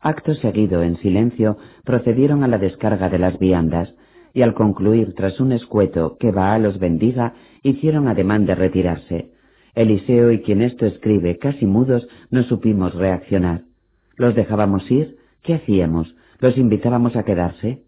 Acto 0.00 0.34
seguido, 0.34 0.82
en 0.82 0.96
silencio, 0.96 1.58
procedieron 1.84 2.44
a 2.44 2.48
la 2.48 2.58
descarga 2.58 3.08
de 3.08 3.18
las 3.18 3.38
viandas, 3.38 3.94
y 4.34 4.42
al 4.42 4.54
concluir 4.54 5.14
tras 5.14 5.38
un 5.38 5.52
escueto 5.52 6.16
que 6.18 6.30
Baá 6.30 6.58
los 6.58 6.78
bendiga, 6.78 7.34
hicieron 7.62 8.08
ademán 8.08 8.46
de 8.46 8.54
retirarse. 8.54 9.31
Eliseo 9.74 10.32
y 10.32 10.42
quien 10.42 10.62
esto 10.62 10.86
escribe, 10.86 11.38
casi 11.38 11.66
mudos, 11.66 12.06
no 12.30 12.42
supimos 12.42 12.94
reaccionar. 12.94 13.62
¿Los 14.16 14.34
dejábamos 14.34 14.90
ir? 14.90 15.16
¿Qué 15.42 15.54
hacíamos? 15.54 16.14
¿Los 16.40 16.58
invitábamos 16.58 17.16
a 17.16 17.24
quedarse? 17.24 17.82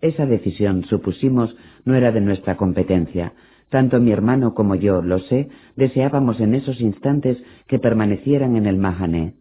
Esa 0.00 0.24
decisión, 0.24 0.84
supusimos, 0.84 1.54
no 1.84 1.94
era 1.94 2.10
de 2.10 2.22
nuestra 2.22 2.56
competencia, 2.56 3.34
tanto 3.68 4.00
mi 4.00 4.10
hermano 4.10 4.54
como 4.54 4.74
yo, 4.74 5.00
lo 5.02 5.20
sé, 5.20 5.48
deseábamos 5.76 6.40
en 6.40 6.54
esos 6.54 6.80
instantes 6.80 7.38
que 7.68 7.78
permanecieran 7.78 8.56
en 8.56 8.66
el 8.66 8.78
Mahané. 8.78 9.34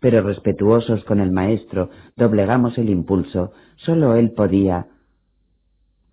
Pero 0.00 0.22
respetuosos 0.22 1.04
con 1.04 1.20
el 1.20 1.30
maestro, 1.30 1.90
doblegamos 2.16 2.78
el 2.78 2.90
impulso. 2.90 3.52
Solo 3.76 4.16
él 4.16 4.32
podía. 4.32 4.86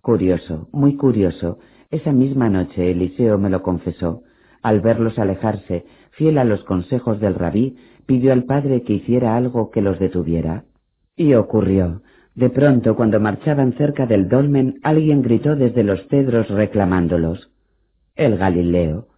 Curioso, 0.00 0.68
muy 0.72 0.96
curioso. 0.96 1.58
Esa 1.90 2.12
misma 2.12 2.48
noche 2.48 2.90
Eliseo 2.90 3.38
me 3.38 3.50
lo 3.50 3.62
confesó. 3.62 4.22
Al 4.62 4.80
verlos 4.80 5.18
alejarse, 5.18 5.84
fiel 6.12 6.38
a 6.38 6.44
los 6.44 6.62
consejos 6.64 7.20
del 7.20 7.34
rabí, 7.34 7.76
pidió 8.06 8.32
al 8.32 8.44
padre 8.44 8.82
que 8.82 8.94
hiciera 8.94 9.36
algo 9.36 9.70
que 9.70 9.82
los 9.82 9.98
detuviera. 9.98 10.64
Y 11.16 11.34
ocurrió. 11.34 12.02
De 12.34 12.48
pronto, 12.48 12.96
cuando 12.96 13.20
marchaban 13.20 13.74
cerca 13.74 14.06
del 14.06 14.28
dolmen, 14.28 14.76
alguien 14.82 15.20
gritó 15.20 15.56
desde 15.56 15.82
los 15.82 16.06
cedros 16.08 16.48
reclamándolos. 16.48 17.50
El 18.16 18.38
Galileo. 18.38 19.08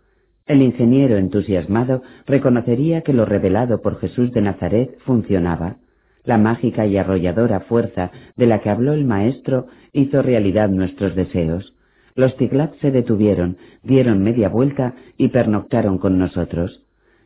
El 0.47 0.63
ingeniero 0.63 1.17
entusiasmado 1.17 2.03
reconocería 2.27 3.03
que 3.03 3.13
lo 3.13 3.25
revelado 3.25 3.81
por 3.81 3.99
Jesús 4.01 4.33
de 4.33 4.43
Nazaret 4.43 4.99
funcionaba. 5.01 5.77
La 6.25 6.39
mágica 6.39 6.87
y 6.87 6.97
arrolladora 6.97 7.61
fuerza 7.61 8.11
de 8.37 8.47
la 8.47 8.61
que 8.61 8.71
habló 8.71 8.93
el 8.93 9.05
Maestro 9.05 9.67
hizo 9.93 10.23
realidad 10.23 10.69
nuestros 10.69 11.15
deseos. 11.15 11.74
Los 12.17 12.37
Tiglat 12.37 12.75
se 12.77 12.93
detuvieron, 12.93 13.57
dieron 13.83 14.23
media 14.23 14.49
vuelta 14.49 14.95
y 15.17 15.29
pernoctaron 15.29 15.99
con 15.99 16.19
nosotros. 16.19 16.83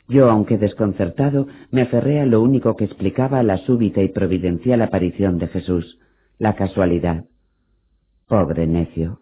Yo, 0.08 0.30
aunque 0.30 0.56
desconcertado, 0.56 1.46
me 1.70 1.82
aferré 1.82 2.20
a 2.20 2.26
lo 2.26 2.40
único 2.40 2.74
que 2.76 2.84
explicaba 2.84 3.42
la 3.42 3.58
súbita 3.58 4.02
y 4.02 4.08
providencial 4.08 4.80
aparición 4.80 5.38
de 5.38 5.48
Jesús, 5.48 5.98
la 6.38 6.54
casualidad. 6.54 7.26
Pobre 8.26 8.66
necio. 8.66 9.20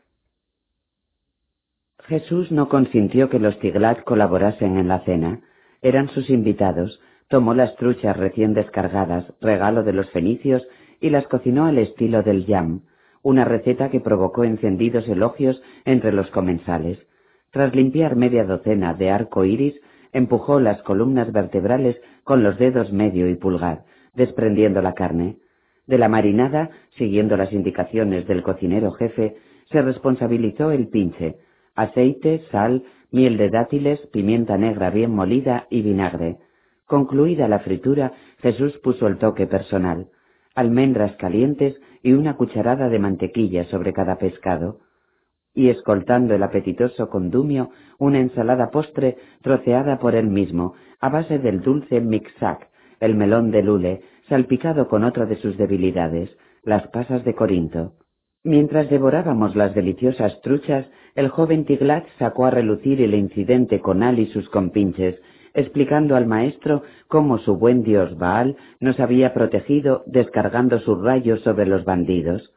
Jesús 2.05 2.53
no 2.53 2.69
consintió 2.69 3.28
que 3.28 3.41
los 3.41 3.59
Tiglat 3.59 4.05
colaborasen 4.05 4.77
en 4.77 4.86
la 4.86 5.01
cena. 5.01 5.41
Eran 5.83 6.09
sus 6.11 6.31
invitados, 6.31 7.01
tomó 7.28 7.55
las 7.55 7.75
truchas 7.75 8.17
recién 8.17 8.55
descargadas, 8.55 9.25
regalo 9.41 9.83
de 9.83 9.93
los 9.93 10.09
fenicios, 10.11 10.62
y 11.01 11.11
las 11.11 11.27
cocinó 11.27 11.67
al 11.67 11.78
estilo 11.78 12.23
del 12.23 12.47
yam, 12.47 12.83
una 13.27 13.45
receta 13.45 13.91
que 13.91 13.99
provocó 13.99 14.45
encendidos 14.45 15.09
elogios 15.09 15.61
entre 15.85 16.13
los 16.13 16.31
comensales. 16.31 16.97
Tras 17.51 17.75
limpiar 17.75 18.15
media 18.15 18.45
docena 18.45 18.95
de 18.95 19.11
arco 19.11 19.45
iris, 19.45 19.75
empujó 20.13 20.61
las 20.61 20.81
columnas 20.83 21.33
vertebrales 21.33 22.01
con 22.23 22.45
los 22.45 22.57
dedos 22.57 22.93
medio 22.93 23.29
y 23.29 23.35
pulgar, 23.35 23.83
desprendiendo 24.15 24.81
la 24.81 24.95
carne. 24.95 25.39
De 25.89 25.99
la 25.99 26.09
marinada, 26.09 26.71
siguiendo 26.99 27.37
las 27.37 27.53
indicaciones 27.53 28.29
del 28.29 28.45
cocinero 28.45 28.93
jefe, 28.93 29.35
se 29.73 29.83
responsabilizó 29.83 30.71
el 30.71 30.87
pinche, 30.87 31.39
aceite, 31.75 32.45
sal, 32.53 32.85
miel 33.11 33.39
de 33.39 33.51
dátiles, 33.51 33.99
pimienta 34.13 34.57
negra 34.57 34.91
bien 34.91 35.11
molida 35.11 35.67
y 35.69 35.83
vinagre. 35.83 36.37
Concluida 36.87 37.49
la 37.49 37.59
fritura, 37.59 38.13
Jesús 38.39 38.79
puso 38.85 39.09
el 39.09 39.19
toque 39.19 39.49
personal, 39.49 40.11
almendras 40.55 41.17
calientes 41.17 41.77
y 42.07 42.12
una 42.12 42.36
cucharada 42.36 42.89
de 42.89 43.01
mantequilla 43.01 43.65
sobre 43.65 43.93
cada 43.93 44.17
pescado, 44.17 44.78
y 45.52 45.70
escoltando 45.70 46.36
el 46.36 46.43
apetitoso 46.44 47.10
condumio, 47.10 47.70
una 47.99 48.20
ensalada 48.20 48.70
postre 48.70 49.17
troceada 49.43 49.99
por 49.99 50.15
él 50.15 50.28
mismo, 50.28 50.75
a 51.01 51.09
base 51.09 51.41
del 51.41 51.62
dulce 51.62 52.01
mixac, 52.01 52.68
el 53.01 53.17
melón 53.17 53.51
de 53.51 53.65
lule, 53.65 54.02
salpicado 54.28 54.86
con 54.86 55.02
otra 55.02 55.26
de 55.26 55.35
sus 55.39 55.59
debilidades, 55.59 56.31
las 56.62 56.86
pasas 56.91 57.25
de 57.25 57.35
Corinto. 57.35 57.94
Mientras 58.44 58.89
devorábamos 58.89 59.57
las 59.57 59.75
deliciosas 59.75 60.41
truchas, 60.43 60.89
el 61.17 61.28
joven 61.28 61.65
Tiglat 61.65 62.07
sacó 62.20 62.47
a 62.47 62.52
relucir 62.52 63.02
el 63.02 63.17
incidente 63.17 63.81
con 63.81 64.05
Al 64.05 64.20
y 64.20 64.26
sus 64.26 64.49
compinches, 64.51 65.20
explicando 65.57 66.17
al 66.17 66.26
maestro 66.26 66.83
cómo 67.09 67.39
su 67.39 67.57
buen 67.57 67.83
dios 67.83 68.17
Baal 68.18 68.57
nos 68.78 69.01
había 69.01 69.33
protegido 69.33 70.05
descargando 70.07 70.78
sus 70.81 71.02
rayos 71.02 71.41
sobre 71.41 71.65
los 71.65 71.85
bandidos. 71.85 72.52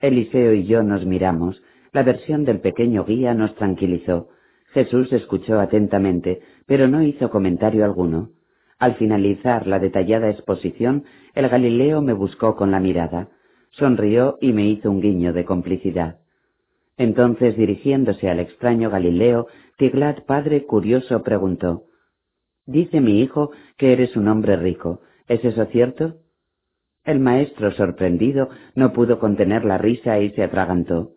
Eliseo 0.00 0.54
y 0.54 0.64
yo 0.64 0.84
nos 0.84 1.04
miramos, 1.04 1.60
la 1.92 2.04
versión 2.04 2.44
del 2.44 2.60
pequeño 2.60 3.04
guía 3.04 3.34
nos 3.34 3.54
tranquilizó. 3.56 4.28
Jesús 4.72 5.12
escuchó 5.12 5.58
atentamente, 5.58 6.40
pero 6.66 6.86
no 6.86 7.02
hizo 7.02 7.30
comentario 7.30 7.84
alguno. 7.84 8.30
Al 8.78 8.94
finalizar 8.94 9.66
la 9.66 9.80
detallada 9.80 10.30
exposición, 10.30 11.04
el 11.34 11.48
Galileo 11.48 12.00
me 12.00 12.12
buscó 12.12 12.54
con 12.54 12.70
la 12.70 12.78
mirada, 12.78 13.28
sonrió 13.70 14.38
y 14.40 14.52
me 14.52 14.66
hizo 14.66 14.88
un 14.90 15.00
guiño 15.00 15.32
de 15.32 15.44
complicidad. 15.44 16.18
Entonces, 16.96 17.56
dirigiéndose 17.56 18.30
al 18.30 18.38
extraño 18.38 18.88
Galileo, 18.88 19.48
Tiglat 19.78 20.20
padre 20.26 20.64
curioso 20.64 21.22
preguntó 21.22 21.86
Dice 22.66 23.00
mi 23.00 23.20
hijo 23.20 23.52
que 23.76 23.92
eres 23.92 24.16
un 24.16 24.28
hombre 24.28 24.56
rico. 24.56 25.00
¿Es 25.28 25.44
eso 25.44 25.64
cierto? 25.66 26.16
El 27.04 27.20
maestro, 27.20 27.70
sorprendido, 27.72 28.50
no 28.74 28.92
pudo 28.92 29.20
contener 29.20 29.64
la 29.64 29.78
risa 29.78 30.18
y 30.18 30.30
se 30.30 30.42
atragantó. 30.42 31.12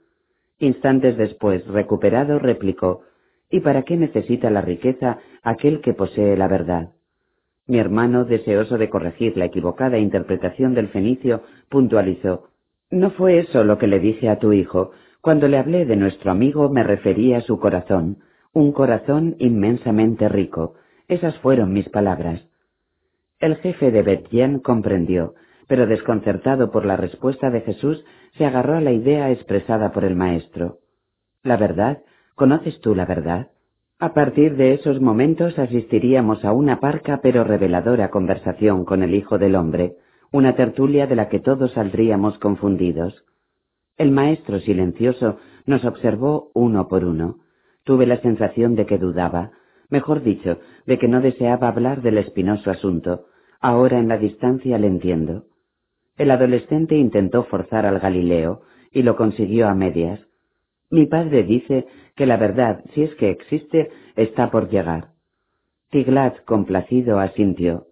Instantes 0.59 1.17
después, 1.17 1.65
recuperado, 1.67 2.37
replicó 2.37 3.01
¿Y 3.49 3.61
para 3.61 3.83
qué 3.83 3.97
necesita 3.97 4.51
la 4.51 4.61
riqueza 4.61 5.17
aquel 5.41 5.81
que 5.81 5.93
posee 5.93 6.37
la 6.37 6.47
verdad? 6.47 6.91
Mi 7.65 7.79
hermano, 7.79 8.25
deseoso 8.25 8.77
de 8.77 8.89
corregir 8.89 9.37
la 9.37 9.45
equivocada 9.45 9.97
interpretación 9.97 10.75
del 10.75 10.89
fenicio, 10.89 11.43
puntualizó 11.69 12.49
No 12.91 13.11
fue 13.11 13.39
eso 13.39 13.63
lo 13.63 13.79
que 13.79 13.87
le 13.87 13.99
dije 13.99 14.29
a 14.29 14.37
tu 14.37 14.53
hijo. 14.53 14.91
Cuando 15.21 15.47
le 15.47 15.57
hablé 15.57 15.85
de 15.85 15.95
nuestro 15.95 16.31
amigo 16.31 16.69
me 16.69 16.83
refería 16.83 17.37
a 17.37 17.41
su 17.41 17.59
corazón, 17.59 18.17
un 18.53 18.71
corazón 18.71 19.35
inmensamente 19.39 20.29
rico. 20.29 20.75
Esas 21.09 21.35
fueron 21.39 21.73
mis 21.73 21.89
palabras. 21.89 22.39
El 23.39 23.55
jefe 23.57 23.89
de 23.89 24.03
Betjen 24.03 24.59
comprendió, 24.59 25.33
pero 25.67 25.87
desconcertado 25.87 26.71
por 26.71 26.85
la 26.85 26.97
respuesta 26.97 27.49
de 27.49 27.61
Jesús, 27.61 28.05
se 28.37 28.45
agarró 28.45 28.77
a 28.77 28.81
la 28.81 28.91
idea 28.91 29.31
expresada 29.31 29.91
por 29.91 30.05
el 30.05 30.15
Maestro. 30.15 30.77
¿La 31.41 31.57
verdad? 31.57 32.03
¿Conoces 32.35 32.79
tú 32.81 32.93
la 32.93 33.05
verdad? 33.05 33.47
A 33.97 34.13
partir 34.13 34.55
de 34.55 34.73
esos 34.75 35.01
momentos 35.01 35.57
asistiríamos 35.57 36.45
a 36.45 36.53
una 36.53 36.79
parca 36.79 37.21
pero 37.23 37.43
reveladora 37.43 38.11
conversación 38.11 38.85
con 38.85 39.01
el 39.01 39.15
Hijo 39.15 39.39
del 39.39 39.55
Hombre, 39.55 39.95
una 40.31 40.55
tertulia 40.55 41.07
de 41.07 41.15
la 41.15 41.27
que 41.27 41.39
todos 41.39 41.71
saldríamos 41.71 42.37
confundidos. 42.37 43.25
El 43.97 44.11
maestro 44.11 44.59
silencioso 44.59 45.39
nos 45.65 45.83
observó 45.85 46.51
uno 46.53 46.87
por 46.87 47.03
uno. 47.03 47.39
Tuve 47.83 48.05
la 48.05 48.21
sensación 48.21 48.75
de 48.75 48.85
que 48.85 48.99
dudaba, 48.99 49.51
mejor 49.89 50.23
dicho, 50.23 50.59
de 50.85 50.97
que 50.97 51.07
no 51.07 51.21
deseaba 51.21 51.67
hablar 51.67 52.01
del 52.01 52.17
espinoso 52.17 52.71
asunto. 52.71 53.25
Ahora 53.59 53.99
en 53.99 54.07
la 54.07 54.17
distancia 54.17 54.77
le 54.77 54.87
entiendo. 54.87 55.45
El 56.17 56.31
adolescente 56.31 56.95
intentó 56.95 57.43
forzar 57.43 57.85
al 57.85 57.99
Galileo 57.99 58.61
y 58.91 59.03
lo 59.03 59.15
consiguió 59.15 59.67
a 59.67 59.75
medias. 59.75 60.19
Mi 60.89 61.05
padre 61.05 61.43
dice 61.43 61.87
que 62.15 62.25
la 62.25 62.37
verdad, 62.37 62.83
si 62.93 63.03
es 63.03 63.13
que 63.15 63.29
existe, 63.29 63.91
está 64.15 64.49
por 64.49 64.69
llegar. 64.69 65.09
Tiglat, 65.91 66.43
complacido, 66.45 67.19
asintió. 67.19 67.87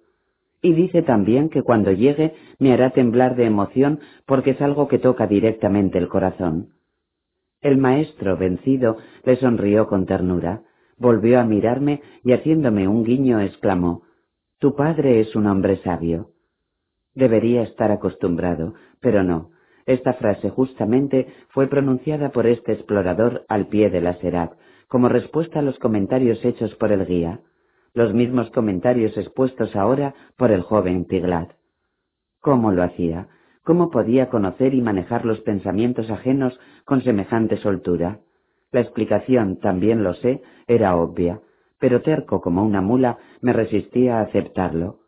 Y 0.62 0.74
dice 0.74 1.04
también 1.04 1.50
que 1.50 1.62
cuando 1.62 1.92
llegue 1.92 2.34
me 2.60 2.74
hará 2.74 2.90
temblar 2.90 3.36
de 3.36 3.46
emoción 3.46 4.00
porque 4.26 4.52
es 4.52 4.62
algo 4.62 4.88
que 4.88 5.00
toca 5.00 5.28
directamente 5.28 5.98
el 5.98 6.08
corazón. 6.08 6.70
El 7.62 7.78
maestro, 7.78 8.38
vencido, 8.38 8.98
le 9.24 9.36
sonrió 9.38 9.88
con 9.88 10.06
ternura, 10.06 10.64
volvió 10.98 11.40
a 11.40 11.44
mirarme 11.44 12.02
y 12.24 12.34
haciéndome 12.34 12.88
un 12.88 13.04
guiño 13.04 13.40
exclamó 13.40 14.04
Tu 14.60 14.76
padre 14.76 15.20
es 15.20 15.36
un 15.36 15.48
hombre 15.48 15.78
sabio. 15.84 16.32
Debería 17.14 17.64
estar 17.64 17.92
acostumbrado, 17.92 18.74
pero 19.00 19.24
no. 19.24 19.52
Esta 19.86 20.14
frase 20.14 20.50
justamente 20.50 21.28
fue 21.50 21.68
pronunciada 21.68 22.30
por 22.30 22.46
este 22.46 22.74
explorador 22.74 23.46
al 23.48 23.68
pie 23.68 23.90
de 23.90 24.02
la 24.02 24.16
Serat, 24.16 24.54
como 24.88 25.10
respuesta 25.10 25.60
a 25.60 25.62
los 25.62 25.80
comentarios 25.80 26.44
hechos 26.44 26.76
por 26.76 26.92
el 26.92 27.06
guía, 27.06 27.42
los 27.94 28.14
mismos 28.14 28.50
comentarios 28.52 29.18
expuestos 29.18 29.76
ahora 29.76 30.14
por 30.36 30.52
el 30.52 30.62
joven 30.62 31.06
Tiglat. 31.06 31.52
¿Cómo 32.42 32.72
lo 32.72 32.84
hacía? 32.84 33.28
¿Cómo 33.64 33.90
podía 33.90 34.30
conocer 34.30 34.74
y 34.74 34.82
manejar 34.82 35.26
los 35.26 35.40
pensamientos 35.42 36.10
ajenos 36.10 36.58
con 36.86 37.02
semejante 37.02 37.58
soltura? 37.58 38.20
La 38.72 38.82
explicación, 38.82 39.60
también 39.60 40.04
lo 40.04 40.14
sé, 40.16 40.42
era 40.68 40.96
obvia, 40.96 41.42
pero 41.80 42.02
terco 42.02 42.42
como 42.42 42.64
una 42.64 42.82
mula 42.82 43.18
me 43.42 43.54
resistía 43.54 44.20
a 44.20 44.22
aceptarlo. 44.22 45.00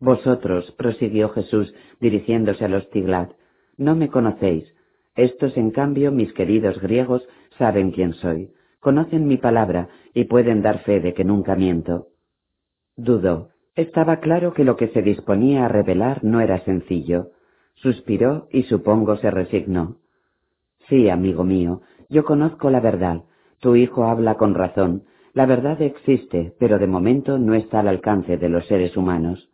Vosotros, 0.00 0.70
prosiguió 0.78 1.30
Jesús, 1.30 1.74
dirigiéndose 2.00 2.64
a 2.64 2.68
los 2.68 2.88
Tiglat, 2.90 3.32
no 3.76 3.96
me 3.96 4.08
conocéis. 4.08 4.72
Estos, 5.16 5.56
en 5.56 5.70
cambio, 5.70 6.12
mis 6.12 6.32
queridos 6.32 6.80
griegos, 6.80 7.26
saben 7.58 7.90
quién 7.90 8.14
soy, 8.14 8.52
conocen 8.78 9.26
mi 9.26 9.36
palabra 9.36 9.88
y 10.14 10.24
pueden 10.24 10.62
dar 10.62 10.80
fe 10.80 11.00
de 11.00 11.14
que 11.14 11.24
nunca 11.24 11.56
miento. 11.56 12.08
Dudó. 12.96 13.50
Estaba 13.74 14.18
claro 14.18 14.54
que 14.54 14.64
lo 14.64 14.76
que 14.76 14.88
se 14.88 15.02
disponía 15.02 15.64
a 15.64 15.68
revelar 15.68 16.24
no 16.24 16.40
era 16.40 16.64
sencillo. 16.64 17.30
Suspiró 17.74 18.48
y 18.50 18.64
supongo 18.64 19.16
se 19.18 19.30
resignó. 19.30 19.98
Sí, 20.88 21.08
amigo 21.08 21.44
mío, 21.44 21.82
yo 22.08 22.24
conozco 22.24 22.70
la 22.70 22.80
verdad. 22.80 23.22
Tu 23.60 23.76
hijo 23.76 24.04
habla 24.04 24.36
con 24.36 24.54
razón. 24.54 25.04
La 25.34 25.46
verdad 25.46 25.80
existe, 25.82 26.54
pero 26.58 26.78
de 26.78 26.86
momento 26.86 27.38
no 27.38 27.54
está 27.54 27.80
al 27.80 27.88
alcance 27.88 28.36
de 28.36 28.48
los 28.48 28.66
seres 28.66 28.96
humanos 28.96 29.48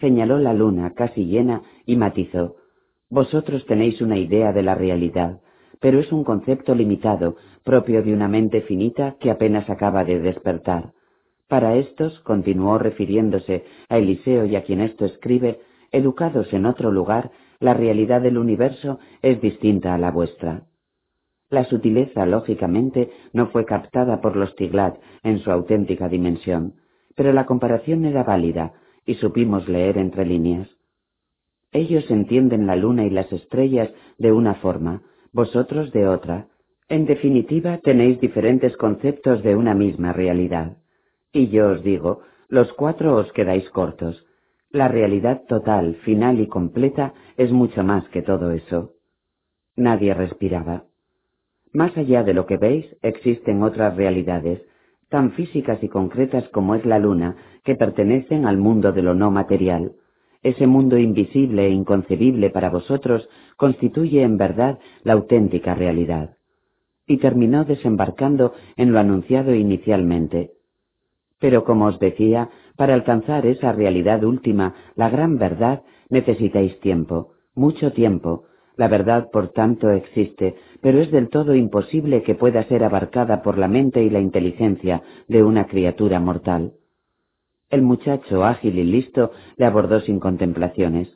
señaló 0.00 0.38
la 0.38 0.52
luna 0.52 0.92
casi 0.94 1.26
llena 1.26 1.62
y 1.84 1.96
matizó 1.96 2.56
Vosotros 3.08 3.64
tenéis 3.66 4.00
una 4.00 4.18
idea 4.18 4.52
de 4.52 4.64
la 4.64 4.74
realidad, 4.74 5.40
pero 5.80 6.00
es 6.00 6.10
un 6.10 6.24
concepto 6.24 6.74
limitado, 6.74 7.36
propio 7.62 8.02
de 8.02 8.12
una 8.12 8.26
mente 8.26 8.62
finita 8.62 9.14
que 9.20 9.30
apenas 9.30 9.70
acaba 9.70 10.02
de 10.02 10.18
despertar. 10.18 10.92
Para 11.46 11.76
estos, 11.76 12.18
continuó 12.20 12.78
refiriéndose 12.78 13.64
a 13.88 13.98
Eliseo 13.98 14.46
y 14.46 14.56
a 14.56 14.64
quien 14.64 14.80
esto 14.80 15.04
escribe, 15.04 15.60
educados 15.92 16.52
en 16.52 16.66
otro 16.66 16.90
lugar, 16.90 17.30
la 17.60 17.74
realidad 17.74 18.20
del 18.20 18.38
universo 18.38 18.98
es 19.22 19.40
distinta 19.40 19.94
a 19.94 19.98
la 19.98 20.10
vuestra. 20.10 20.64
La 21.48 21.64
sutileza, 21.64 22.26
lógicamente, 22.26 23.10
no 23.32 23.48
fue 23.48 23.64
captada 23.64 24.20
por 24.20 24.36
los 24.36 24.54
Tiglat 24.56 24.98
en 25.22 25.38
su 25.38 25.50
auténtica 25.50 26.08
dimensión, 26.08 26.74
pero 27.14 27.32
la 27.32 27.46
comparación 27.46 28.04
era 28.04 28.24
válida 28.24 28.72
y 29.04 29.14
supimos 29.14 29.68
leer 29.68 29.96
entre 29.98 30.26
líneas. 30.26 30.68
Ellos 31.72 32.10
entienden 32.10 32.66
la 32.66 32.74
luna 32.74 33.04
y 33.04 33.10
las 33.10 33.32
estrellas 33.32 33.90
de 34.18 34.32
una 34.32 34.54
forma, 34.56 35.02
vosotros 35.32 35.92
de 35.92 36.08
otra. 36.08 36.48
En 36.88 37.06
definitiva, 37.06 37.78
tenéis 37.78 38.20
diferentes 38.20 38.76
conceptos 38.76 39.42
de 39.42 39.54
una 39.54 39.74
misma 39.74 40.12
realidad. 40.12 40.78
Y 41.32 41.48
yo 41.48 41.70
os 41.70 41.82
digo, 41.84 42.22
los 42.48 42.72
cuatro 42.72 43.16
os 43.16 43.30
quedáis 43.32 43.68
cortos. 43.70 44.24
La 44.70 44.88
realidad 44.88 45.42
total, 45.48 45.96
final 46.04 46.40
y 46.40 46.48
completa 46.48 47.14
es 47.36 47.52
mucho 47.52 47.82
más 47.82 48.08
que 48.08 48.22
todo 48.22 48.50
eso. 48.50 48.92
Nadie 49.76 50.14
respiraba. 50.14 50.84
Más 51.72 51.96
allá 51.96 52.22
de 52.22 52.34
lo 52.34 52.46
que 52.46 52.56
veis, 52.56 52.86
existen 53.02 53.62
otras 53.62 53.96
realidades, 53.96 54.62
tan 55.08 55.32
físicas 55.32 55.82
y 55.82 55.88
concretas 55.88 56.48
como 56.48 56.74
es 56.74 56.84
la 56.84 56.98
luna, 56.98 57.36
que 57.64 57.74
pertenecen 57.74 58.46
al 58.46 58.58
mundo 58.58 58.92
de 58.92 59.02
lo 59.02 59.14
no 59.14 59.30
material. 59.30 59.92
Ese 60.42 60.66
mundo 60.66 60.98
invisible 60.98 61.66
e 61.66 61.70
inconcebible 61.70 62.50
para 62.50 62.70
vosotros 62.70 63.28
constituye 63.56 64.22
en 64.22 64.36
verdad 64.36 64.78
la 65.02 65.14
auténtica 65.14 65.74
realidad. 65.74 66.36
Y 67.06 67.18
terminó 67.18 67.64
desembarcando 67.64 68.54
en 68.76 68.92
lo 68.92 68.98
anunciado 68.98 69.54
inicialmente. 69.54 70.52
Pero 71.38 71.64
como 71.64 71.86
os 71.86 71.98
decía, 71.98 72.50
para 72.76 72.94
alcanzar 72.94 73.46
esa 73.46 73.72
realidad 73.72 74.24
última, 74.24 74.74
la 74.94 75.10
gran 75.10 75.38
verdad, 75.38 75.82
necesitáis 76.08 76.78
tiempo, 76.80 77.32
mucho 77.54 77.92
tiempo. 77.92 78.44
La 78.76 78.88
verdad, 78.88 79.30
por 79.30 79.48
tanto, 79.48 79.90
existe, 79.90 80.54
pero 80.82 81.00
es 81.00 81.10
del 81.10 81.30
todo 81.30 81.54
imposible 81.54 82.22
que 82.22 82.34
pueda 82.34 82.62
ser 82.64 82.84
abarcada 82.84 83.42
por 83.42 83.56
la 83.56 83.68
mente 83.68 84.02
y 84.02 84.10
la 84.10 84.20
inteligencia 84.20 85.02
de 85.28 85.42
una 85.42 85.66
criatura 85.66 86.20
mortal. 86.20 86.74
El 87.70 87.82
muchacho, 87.82 88.44
ágil 88.44 88.78
y 88.78 88.84
listo, 88.84 89.32
le 89.56 89.64
abordó 89.64 90.00
sin 90.00 90.20
contemplaciones. 90.20 91.08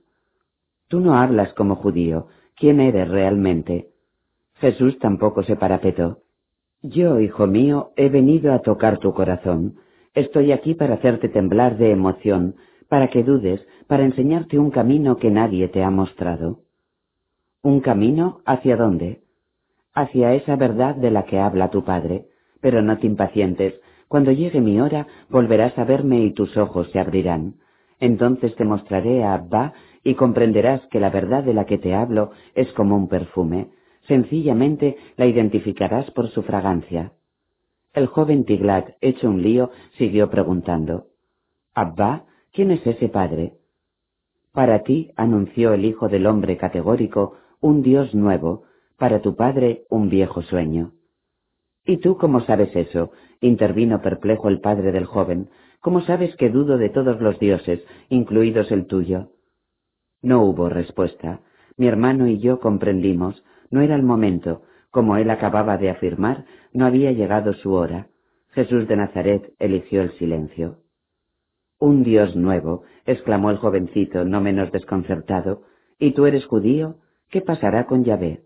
Tú 0.89 1.01
no 1.01 1.15
hablas 1.17 1.53
como 1.53 1.77
judío. 1.77 2.27
¿Quién 2.57 2.81
eres 2.81 3.09
realmente? 3.09 3.91
Jesús 4.55 4.99
tampoco 4.99 5.43
se 5.43 5.57
parapetó. 5.57 6.19
Yo, 6.83 7.21
hijo 7.21 7.47
mío, 7.47 7.93
he 7.97 8.09
venido 8.09 8.53
a 8.53 8.61
tocar 8.61 8.99
tu 8.99 9.13
corazón. 9.13 9.77
Estoy 10.15 10.51
aquí 10.51 10.75
para 10.75 10.95
hacerte 10.95 11.29
temblar 11.29 11.77
de 11.77 11.91
emoción, 11.93 12.57
para 12.89 13.09
que 13.09 13.23
dudes, 13.23 13.65
para 13.87 14.05
enseñarte 14.05 14.59
un 14.59 14.71
camino 14.71 15.19
que 15.19 15.31
nadie 15.31 15.69
te 15.69 15.83
ha 15.85 15.91
mostrado. 15.91 16.61
¿Un 17.63 17.81
camino 17.81 18.41
hacia 18.47 18.77
dónde? 18.77 19.21
Hacia 19.93 20.33
esa 20.33 20.57
verdad 20.57 20.95
de 20.95 21.11
la 21.11 21.25
que 21.25 21.39
habla 21.39 21.71
tu 21.71 21.85
Padre. 21.85 22.25
Pero 22.63 22.81
no 22.81 22.99
te 22.99 23.07
impacientes, 23.07 23.81
cuando 24.09 24.33
llegue 24.33 24.61
mi 24.61 24.81
hora, 24.81 25.07
volverás 25.29 25.79
a 25.79 25.85
verme 25.85 26.21
y 26.21 26.33
tus 26.33 26.57
ojos 26.57 26.91
se 26.91 26.99
abrirán. 26.99 27.57
Entonces 28.01 28.55
te 28.57 28.65
mostraré 28.65 29.25
a 29.25 29.35
Abba 29.35 29.75
y 30.03 30.15
comprenderás 30.15 30.81
que 30.87 31.01
la 31.01 31.11
verdad 31.11 31.45
de 31.45 31.53
la 31.53 31.67
que 31.67 31.77
te 31.77 31.95
hablo 31.95 32.31
es 32.55 32.73
como 32.73 32.97
un 32.97 33.09
perfume. 33.09 33.69
Sencillamente 34.09 34.97
la 35.17 35.27
identificarás 35.27 36.11
por 36.13 36.29
su 36.31 36.43
fragancia. 36.43 37.13
El 37.93 38.07
joven 38.07 38.45
Tiglat, 38.45 38.97
hecho 39.03 39.29
un 39.29 39.43
lío, 39.43 39.71
siguió 39.99 40.31
preguntando. 40.31 41.09
Abba, 41.75 42.25
¿quién 42.53 42.71
es 42.71 42.87
ese 42.87 43.09
padre? 43.09 43.55
Para 44.53 44.83
ti, 44.83 45.13
anunció 45.17 45.75
el 45.75 45.85
Hijo 45.85 46.09
del 46.09 46.27
Hombre 46.27 46.57
categórico, 46.57 47.37
un 47.61 47.83
Dios 47.83 48.15
nuevo, 48.15 48.65
para 48.97 49.21
tu 49.21 49.37
padre 49.37 49.85
un 49.91 50.09
viejo 50.09 50.43
sueño. 50.43 50.93
¿Y 51.85 51.99
tú 51.99 52.17
cómo 52.17 52.41
sabes 52.41 52.75
eso? 52.75 53.13
intervino 53.41 54.03
perplejo 54.03 54.49
el 54.49 54.61
padre 54.61 54.93
del 54.93 55.07
joven. 55.07 55.49
¿Cómo 55.81 56.03
sabes 56.03 56.37
que 56.37 56.51
dudo 56.51 56.77
de 56.77 56.91
todos 56.91 57.21
los 57.21 57.39
dioses, 57.39 57.83
incluidos 58.11 58.71
el 58.71 58.87
tuyo? 58.87 59.31
No 60.23 60.43
hubo 60.43 60.69
respuesta. 60.69 61.41
Mi 61.77 61.87
hermano 61.87 62.27
y 62.27 62.39
yo 62.39 62.61
comprendimos. 62.61 63.43
No 63.71 63.81
era 63.81 63.95
el 63.95 64.03
momento. 64.03 64.63
Como 64.91 65.17
él 65.17 65.31
acababa 65.31 65.79
de 65.79 65.89
afirmar, 65.89 66.45
no 66.75 66.85
había 66.85 67.13
llegado 67.13 67.55
su 67.55 67.73
hora. 67.73 68.09
Jesús 68.51 68.87
de 68.89 68.97
Nazaret 68.97 69.55
eligió 69.59 70.03
el 70.03 70.13
silencio. 70.19 70.81
Un 71.79 72.03
Dios 72.03 72.37
nuevo, 72.37 72.83
exclamó 73.07 73.51
el 73.51 73.57
jovencito, 73.57 74.25
no 74.25 74.43
menos 74.43 74.71
desconcertado. 74.73 75.63
¿Y 75.99 76.13
tú 76.13 76.27
eres 76.27 76.45
judío? 76.45 76.97
¿Qué 77.31 77.41
pasará 77.41 77.87
con 77.87 78.05
Yahvé? 78.05 78.43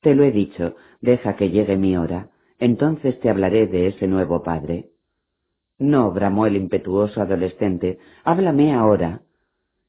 Te 0.00 0.14
lo 0.14 0.24
he 0.24 0.32
dicho, 0.32 0.76
deja 1.00 1.36
que 1.36 1.50
llegue 1.50 1.76
mi 1.76 1.96
hora 1.96 2.30
entonces 2.60 3.18
te 3.20 3.30
hablaré 3.30 3.66
de 3.66 3.88
ese 3.88 4.06
nuevo 4.06 4.42
padre. 4.42 4.90
No, 5.78 6.12
bramó 6.12 6.46
el 6.46 6.56
impetuoso 6.56 7.22
adolescente, 7.22 7.98
háblame 8.22 8.74
ahora. 8.74 9.22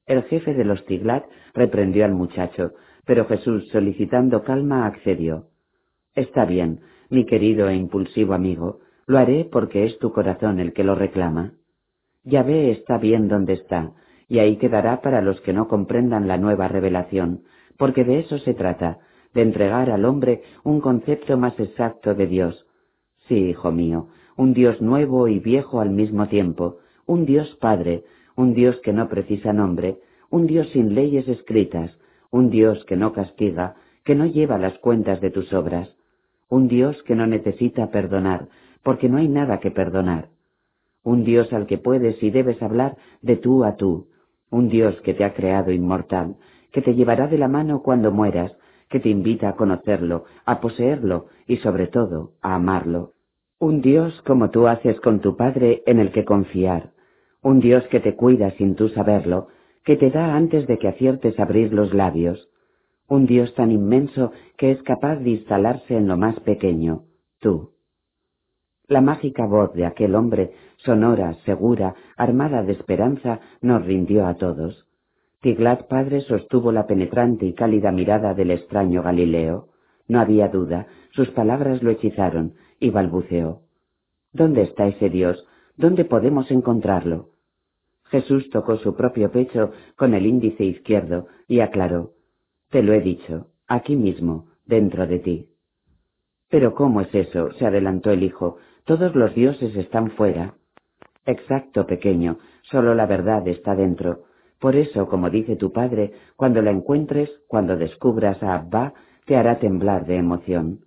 El 0.05 0.23
jefe 0.23 0.53
de 0.53 0.63
los 0.63 0.83
Tiglat 0.85 1.25
reprendió 1.53 2.05
al 2.05 2.13
muchacho, 2.13 2.71
pero 3.05 3.25
Jesús, 3.25 3.67
solicitando 3.69 4.43
calma, 4.43 4.85
accedió. 4.85 5.47
Está 6.15 6.45
bien, 6.45 6.79
mi 7.09 7.25
querido 7.25 7.67
e 7.67 7.75
impulsivo 7.75 8.33
amigo, 8.33 8.79
lo 9.05 9.17
haré 9.17 9.43
porque 9.51 9.83
es 9.85 9.99
tu 9.99 10.13
corazón 10.13 10.61
el 10.61 10.71
que 10.71 10.85
lo 10.85 10.95
reclama. 10.95 11.53
Yahvé 12.23 12.71
está 12.71 12.97
bien 12.97 13.27
donde 13.27 13.53
está, 13.53 13.91
y 14.29 14.39
ahí 14.39 14.55
quedará 14.57 15.01
para 15.01 15.21
los 15.21 15.41
que 15.41 15.51
no 15.51 15.67
comprendan 15.67 16.29
la 16.29 16.37
nueva 16.37 16.69
revelación, 16.69 17.43
porque 17.77 18.03
de 18.03 18.19
eso 18.19 18.37
se 18.39 18.53
trata, 18.53 18.99
de 19.33 19.41
entregar 19.41 19.89
al 19.89 20.05
hombre 20.05 20.41
un 20.63 20.81
concepto 20.81 21.37
más 21.37 21.59
exacto 21.59 22.13
de 22.13 22.27
Dios. 22.27 22.65
Sí, 23.27 23.35
hijo 23.35 23.71
mío, 23.71 24.07
un 24.35 24.53
Dios 24.53 24.81
nuevo 24.81 25.27
y 25.27 25.39
viejo 25.39 25.79
al 25.79 25.91
mismo 25.91 26.27
tiempo, 26.27 26.77
un 27.05 27.25
Dios 27.25 27.57
Padre, 27.59 28.03
un 28.35 28.53
Dios 28.53 28.79
que 28.81 28.93
no 28.93 29.07
precisa 29.07 29.53
nombre, 29.53 29.97
un 30.29 30.47
Dios 30.47 30.69
sin 30.69 30.95
leyes 30.95 31.27
escritas, 31.27 31.97
un 32.31 32.49
Dios 32.49 32.83
que 32.85 32.95
no 32.95 33.13
castiga, 33.13 33.75
que 34.03 34.15
no 34.15 34.25
lleva 34.25 34.57
las 34.57 34.77
cuentas 34.79 35.21
de 35.21 35.29
tus 35.29 35.53
obras, 35.53 35.95
un 36.49 36.67
Dios 36.67 37.01
que 37.03 37.15
no 37.15 37.27
necesita 37.27 37.91
perdonar, 37.91 38.47
porque 38.83 39.09
no 39.09 39.17
hay 39.17 39.27
nada 39.27 39.59
que 39.59 39.71
perdonar, 39.71 40.29
un 41.03 41.23
Dios 41.23 41.51
al 41.53 41.67
que 41.67 41.77
puedes 41.77 42.21
y 42.23 42.31
debes 42.31 42.61
hablar 42.61 42.97
de 43.21 43.37
tú 43.37 43.63
a 43.63 43.75
tú, 43.75 44.07
un 44.49 44.69
Dios 44.69 44.99
que 45.01 45.13
te 45.13 45.23
ha 45.23 45.33
creado 45.33 45.71
inmortal, 45.71 46.35
que 46.71 46.81
te 46.81 46.95
llevará 46.95 47.27
de 47.27 47.37
la 47.37 47.47
mano 47.47 47.81
cuando 47.81 48.11
mueras, 48.11 48.55
que 48.89 48.99
te 48.99 49.09
invita 49.09 49.49
a 49.49 49.55
conocerlo, 49.55 50.25
a 50.45 50.59
poseerlo 50.59 51.27
y 51.47 51.57
sobre 51.57 51.87
todo 51.87 52.33
a 52.41 52.55
amarlo. 52.55 53.13
Un 53.59 53.81
Dios 53.81 54.21
como 54.23 54.49
tú 54.49 54.67
haces 54.67 54.99
con 54.99 55.21
tu 55.21 55.37
Padre 55.37 55.83
en 55.85 55.99
el 55.99 56.11
que 56.11 56.25
confiar, 56.25 56.91
un 57.41 57.59
Dios 57.59 57.83
que 57.87 57.99
te 57.99 58.15
cuida 58.15 58.51
sin 58.51 58.75
tú 58.75 58.89
saberlo, 58.89 59.47
que 59.83 59.97
te 59.97 60.11
da 60.11 60.35
antes 60.35 60.67
de 60.67 60.77
que 60.77 60.87
aciertes 60.87 61.39
abrir 61.39 61.73
los 61.73 61.93
labios, 61.93 62.49
un 63.07 63.25
Dios 63.25 63.53
tan 63.55 63.71
inmenso 63.71 64.31
que 64.57 64.71
es 64.71 64.81
capaz 64.83 65.17
de 65.17 65.31
instalarse 65.31 65.97
en 65.97 66.07
lo 66.07 66.17
más 66.17 66.39
pequeño, 66.39 67.03
tú. 67.39 67.71
La 68.87 69.01
mágica 69.01 69.45
voz 69.45 69.73
de 69.73 69.85
aquel 69.85 70.15
hombre, 70.15 70.51
sonora, 70.77 71.33
segura, 71.45 71.95
armada 72.17 72.63
de 72.63 72.73
esperanza, 72.73 73.39
nos 73.61 73.85
rindió 73.85 74.27
a 74.27 74.35
todos. 74.35 74.85
Tiglat 75.41 75.87
padre 75.87 76.21
sostuvo 76.21 76.71
la 76.71 76.85
penetrante 76.85 77.47
y 77.47 77.53
cálida 77.53 77.91
mirada 77.91 78.35
del 78.35 78.51
extraño 78.51 79.01
Galileo. 79.01 79.69
No 80.07 80.19
había 80.19 80.49
duda, 80.49 80.85
sus 81.11 81.29
palabras 81.29 81.81
lo 81.81 81.89
hechizaron, 81.89 82.53
y 82.79 82.91
balbuceó. 82.91 83.61
¿Dónde 84.33 84.61
está 84.61 84.87
ese 84.87 85.09
Dios? 85.09 85.43
¿Dónde 85.77 86.05
podemos 86.05 86.51
encontrarlo? 86.51 87.29
Jesús 88.05 88.51
tocó 88.51 88.77
su 88.77 88.95
propio 88.95 89.31
pecho 89.31 89.71
con 89.95 90.13
el 90.13 90.27
índice 90.27 90.63
izquierdo 90.63 91.27
y 91.47 91.61
aclaró. 91.61 92.11
Te 92.69 92.83
lo 92.83 92.93
he 92.93 93.01
dicho, 93.01 93.47
aquí 93.67 93.95
mismo, 93.95 94.47
dentro 94.65 95.07
de 95.07 95.19
ti. 95.19 95.49
Pero 96.49 96.75
¿cómo 96.75 97.01
es 97.01 97.15
eso? 97.15 97.51
se 97.53 97.65
adelantó 97.65 98.11
el 98.11 98.23
hijo. 98.23 98.57
Todos 98.85 99.15
los 99.15 99.33
dioses 99.33 99.75
están 99.75 100.11
fuera. 100.11 100.53
Exacto, 101.25 101.87
pequeño, 101.87 102.37
solo 102.63 102.93
la 102.93 103.07
verdad 103.07 103.47
está 103.47 103.75
dentro. 103.75 104.25
Por 104.61 104.75
eso, 104.75 105.07
como 105.07 105.31
dice 105.31 105.55
tu 105.55 105.73
padre, 105.73 106.13
cuando 106.35 106.61
la 106.61 106.69
encuentres, 106.69 107.31
cuando 107.47 107.77
descubras 107.77 108.43
a 108.43 108.53
Abba, 108.53 108.93
te 109.25 109.35
hará 109.35 109.57
temblar 109.57 110.05
de 110.05 110.17
emoción. 110.17 110.81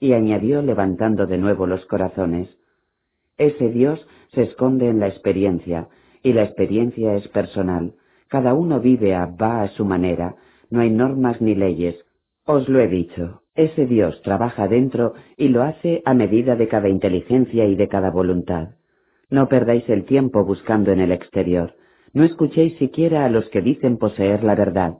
Y 0.00 0.14
añadió 0.14 0.62
levantando 0.62 1.24
de 1.28 1.38
nuevo 1.38 1.68
los 1.68 1.86
corazones. 1.86 2.48
Ese 3.38 3.68
Dios 3.68 4.04
se 4.32 4.42
esconde 4.42 4.88
en 4.88 4.98
la 4.98 5.06
experiencia, 5.06 5.86
y 6.24 6.32
la 6.32 6.42
experiencia 6.42 7.14
es 7.14 7.28
personal. 7.28 7.92
Cada 8.26 8.52
uno 8.52 8.80
vive 8.80 9.14
a 9.14 9.22
Abba 9.22 9.62
a 9.62 9.68
su 9.68 9.84
manera, 9.84 10.34
no 10.68 10.80
hay 10.80 10.90
normas 10.90 11.40
ni 11.40 11.54
leyes. 11.54 11.94
Os 12.44 12.68
lo 12.68 12.80
he 12.80 12.88
dicho, 12.88 13.42
ese 13.54 13.86
Dios 13.86 14.20
trabaja 14.22 14.66
dentro 14.66 15.14
y 15.36 15.50
lo 15.50 15.62
hace 15.62 16.02
a 16.04 16.14
medida 16.14 16.56
de 16.56 16.66
cada 16.66 16.88
inteligencia 16.88 17.64
y 17.64 17.76
de 17.76 17.86
cada 17.86 18.10
voluntad. 18.10 18.70
No 19.30 19.48
perdáis 19.48 19.88
el 19.88 20.04
tiempo 20.04 20.44
buscando 20.44 20.90
en 20.90 20.98
el 20.98 21.12
exterior 21.12 21.74
no 22.14 22.24
escuchéis 22.24 22.78
siquiera 22.78 23.24
a 23.24 23.28
los 23.28 23.48
que 23.50 23.60
dicen 23.60 23.98
poseer 23.98 24.44
la 24.44 24.54
verdad. 24.54 24.98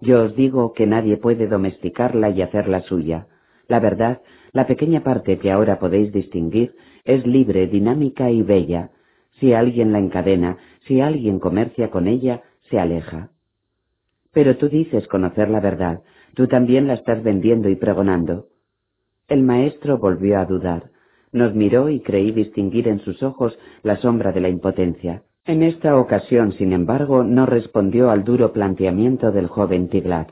Yo 0.00 0.24
os 0.24 0.36
digo 0.36 0.72
que 0.72 0.86
nadie 0.86 1.16
puede 1.16 1.48
domesticarla 1.48 2.30
y 2.30 2.40
hacerla 2.40 2.82
suya. 2.82 3.26
La 3.68 3.80
verdad, 3.80 4.22
la 4.52 4.66
pequeña 4.66 5.02
parte 5.02 5.38
que 5.38 5.50
ahora 5.50 5.78
podéis 5.78 6.12
distinguir 6.12 6.74
es 7.04 7.26
libre, 7.26 7.66
dinámica 7.66 8.30
y 8.30 8.42
bella. 8.42 8.90
Si 9.40 9.52
alguien 9.52 9.92
la 9.92 9.98
encadena, 9.98 10.58
si 10.86 11.00
alguien 11.00 11.40
comercia 11.40 11.90
con 11.90 12.06
ella, 12.06 12.42
se 12.70 12.78
aleja. 12.78 13.30
Pero 14.32 14.56
tú 14.56 14.68
dices 14.68 15.06
conocer 15.08 15.50
la 15.50 15.60
verdad, 15.60 16.02
tú 16.34 16.46
también 16.46 16.86
la 16.86 16.94
estás 16.94 17.22
vendiendo 17.22 17.68
y 17.68 17.76
pregonando. 17.76 18.46
El 19.28 19.42
maestro 19.42 19.98
volvió 19.98 20.38
a 20.38 20.46
dudar. 20.46 20.90
Nos 21.32 21.54
miró 21.54 21.88
y 21.88 22.00
creí 22.00 22.30
distinguir 22.30 22.88
en 22.88 23.00
sus 23.00 23.22
ojos 23.22 23.58
la 23.82 23.96
sombra 23.96 24.32
de 24.32 24.40
la 24.40 24.48
impotencia. 24.48 25.22
En 25.44 25.64
esta 25.64 25.96
ocasión, 25.96 26.52
sin 26.52 26.72
embargo, 26.72 27.24
no 27.24 27.46
respondió 27.46 28.10
al 28.10 28.22
duro 28.22 28.52
planteamiento 28.52 29.32
del 29.32 29.48
joven 29.48 29.88
Tiglat. 29.88 30.30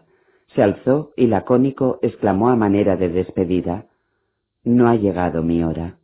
Se 0.55 0.63
alzó 0.63 1.11
y 1.17 1.27
lacónico 1.27 1.99
exclamó 2.01 2.49
a 2.49 2.57
manera 2.57 2.97
de 2.97 3.09
despedida. 3.09 3.87
No 4.63 4.89
ha 4.89 4.95
llegado 4.95 5.43
mi 5.43 5.65
hora. 5.65 5.97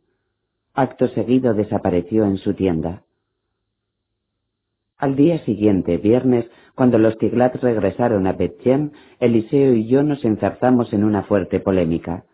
Acto 0.73 1.07
seguido 1.09 1.53
desapareció 1.53 2.25
en 2.25 2.37
su 2.37 2.53
tienda. 2.53 3.03
Al 4.97 5.15
día 5.15 5.39
siguiente, 5.45 5.97
viernes, 5.97 6.45
cuando 6.75 6.97
los 6.97 7.17
Tiglat 7.17 7.55
regresaron 7.55 8.27
a 8.27 8.33
Betjem, 8.33 8.91
Eliseo 9.19 9.73
y 9.73 9.87
yo 9.87 10.03
nos 10.03 10.25
enzarzamos 10.25 10.91
en 10.91 11.05
una 11.05 11.23
fuerte 11.23 11.61
polémica. 11.61 12.25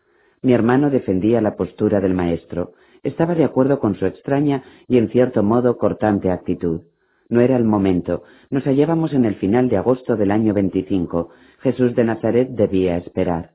Mi 0.42 0.53
hermano 0.53 0.90
defendía 0.90 1.40
la 1.40 1.56
postura 1.56 2.00
del 2.02 2.16
maestro, 2.16 2.74
estaba 3.03 3.35
de 3.35 3.43
acuerdo 3.43 3.80
con 3.80 3.95
su 3.95 4.06
extraña 4.06 4.64
y 4.88 4.98
en 4.98 5.09
cierto 5.09 5.43
modo 5.43 5.77
cortante 5.77 6.32
actitud. 6.32 6.82
No 7.30 7.41
era 7.41 7.57
el 7.57 7.65
momento. 7.65 8.23
Nos 8.49 8.64
hallábamos 8.65 9.14
en 9.14 9.25
el 9.25 9.35
final 9.35 9.69
de 9.69 9.77
agosto 9.77 10.15
del 10.15 10.32
año 10.32 10.53
25. 10.53 11.30
Jesús 11.59 11.95
de 11.95 12.03
Nazaret 12.03 12.49
debía 12.49 12.98
esperar. 12.98 13.51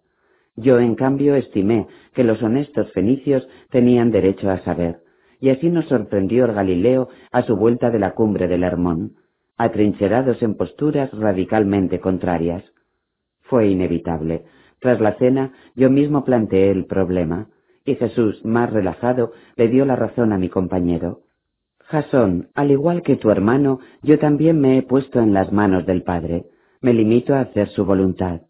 Yo, 0.56 0.80
en 0.80 0.96
cambio, 0.96 1.36
estimé 1.36 1.86
que 2.14 2.24
los 2.24 2.42
honestos 2.42 2.92
fenicios 2.92 3.48
tenían 3.70 4.10
derecho 4.10 4.50
a 4.50 4.58
saber. 4.60 5.00
Y 5.40 5.50
así 5.50 5.70
nos 5.70 5.86
sorprendió 5.86 6.46
el 6.46 6.52
Galileo 6.52 7.08
a 7.30 7.42
su 7.42 7.56
vuelta 7.56 7.90
de 7.90 8.00
la 8.00 8.14
cumbre 8.14 8.48
del 8.48 8.64
Hermón, 8.64 9.12
atrincherados 9.56 10.42
en 10.42 10.56
posturas 10.56 11.12
radicalmente 11.12 12.00
contrarias. 12.00 12.64
Fue 13.42 13.68
inevitable. 13.68 14.44
Tras 14.80 15.00
la 15.00 15.14
cena, 15.14 15.52
yo 15.76 15.90
mismo 15.90 16.24
planteé 16.24 16.70
el 16.70 16.86
problema 16.86 17.48
y 17.89 17.97
Jesús, 17.97 18.44
más 18.44 18.70
relajado, 18.70 19.33
le 19.57 19.68
dio 19.68 19.86
la 19.86 19.97
razón 19.97 20.33
a 20.33 20.39
mi 20.39 20.50
compañero. 20.50 21.20
Jasón, 21.84 22.49
al 22.55 22.70
igual 22.70 23.02
que 23.02 23.17
tu 23.17 23.31
hermano, 23.31 23.81
yo 24.02 24.18
también 24.18 24.60
me 24.60 24.76
he 24.76 24.83
puesto 24.83 25.20
en 25.20 25.33
las 25.33 25.52
manos 25.52 25.86
del 25.86 26.02
Padre. 26.02 26.44
Me 26.83 26.92
limito 26.92 27.34
a 27.34 27.41
hacer 27.41 27.70
su 27.70 27.86
voluntad. 27.86 28.42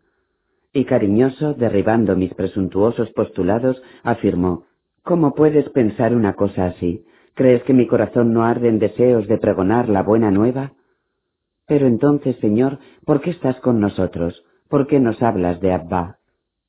Y 0.73 0.85
cariñoso, 0.87 1.55
derribando 1.55 2.17
mis 2.17 2.35
presuntuosos 2.35 3.11
postulados, 3.13 3.81
afirmó, 4.03 4.65
¿Cómo 5.05 5.35
puedes 5.35 5.69
pensar 5.71 6.15
una 6.17 6.35
cosa 6.35 6.67
así? 6.67 7.05
¿Crees 7.35 7.63
que 7.63 7.73
mi 7.73 7.87
corazón 7.87 8.33
no 8.33 8.45
arde 8.45 8.69
en 8.69 8.81
deseos 8.81 9.29
de 9.29 9.39
pregonar 9.39 9.89
la 9.89 10.03
buena 10.03 10.33
nueva? 10.33 10.73
Pero 11.69 11.87
entonces, 11.87 12.37
Señor, 12.41 12.79
¿por 13.07 13.21
qué 13.21 13.31
estás 13.31 13.61
con 13.61 13.79
nosotros? 13.79 14.45
¿Por 14.69 14.89
qué 14.89 14.99
nos 14.99 15.23
hablas 15.23 15.61
de 15.61 15.73
Abba? 15.73 16.19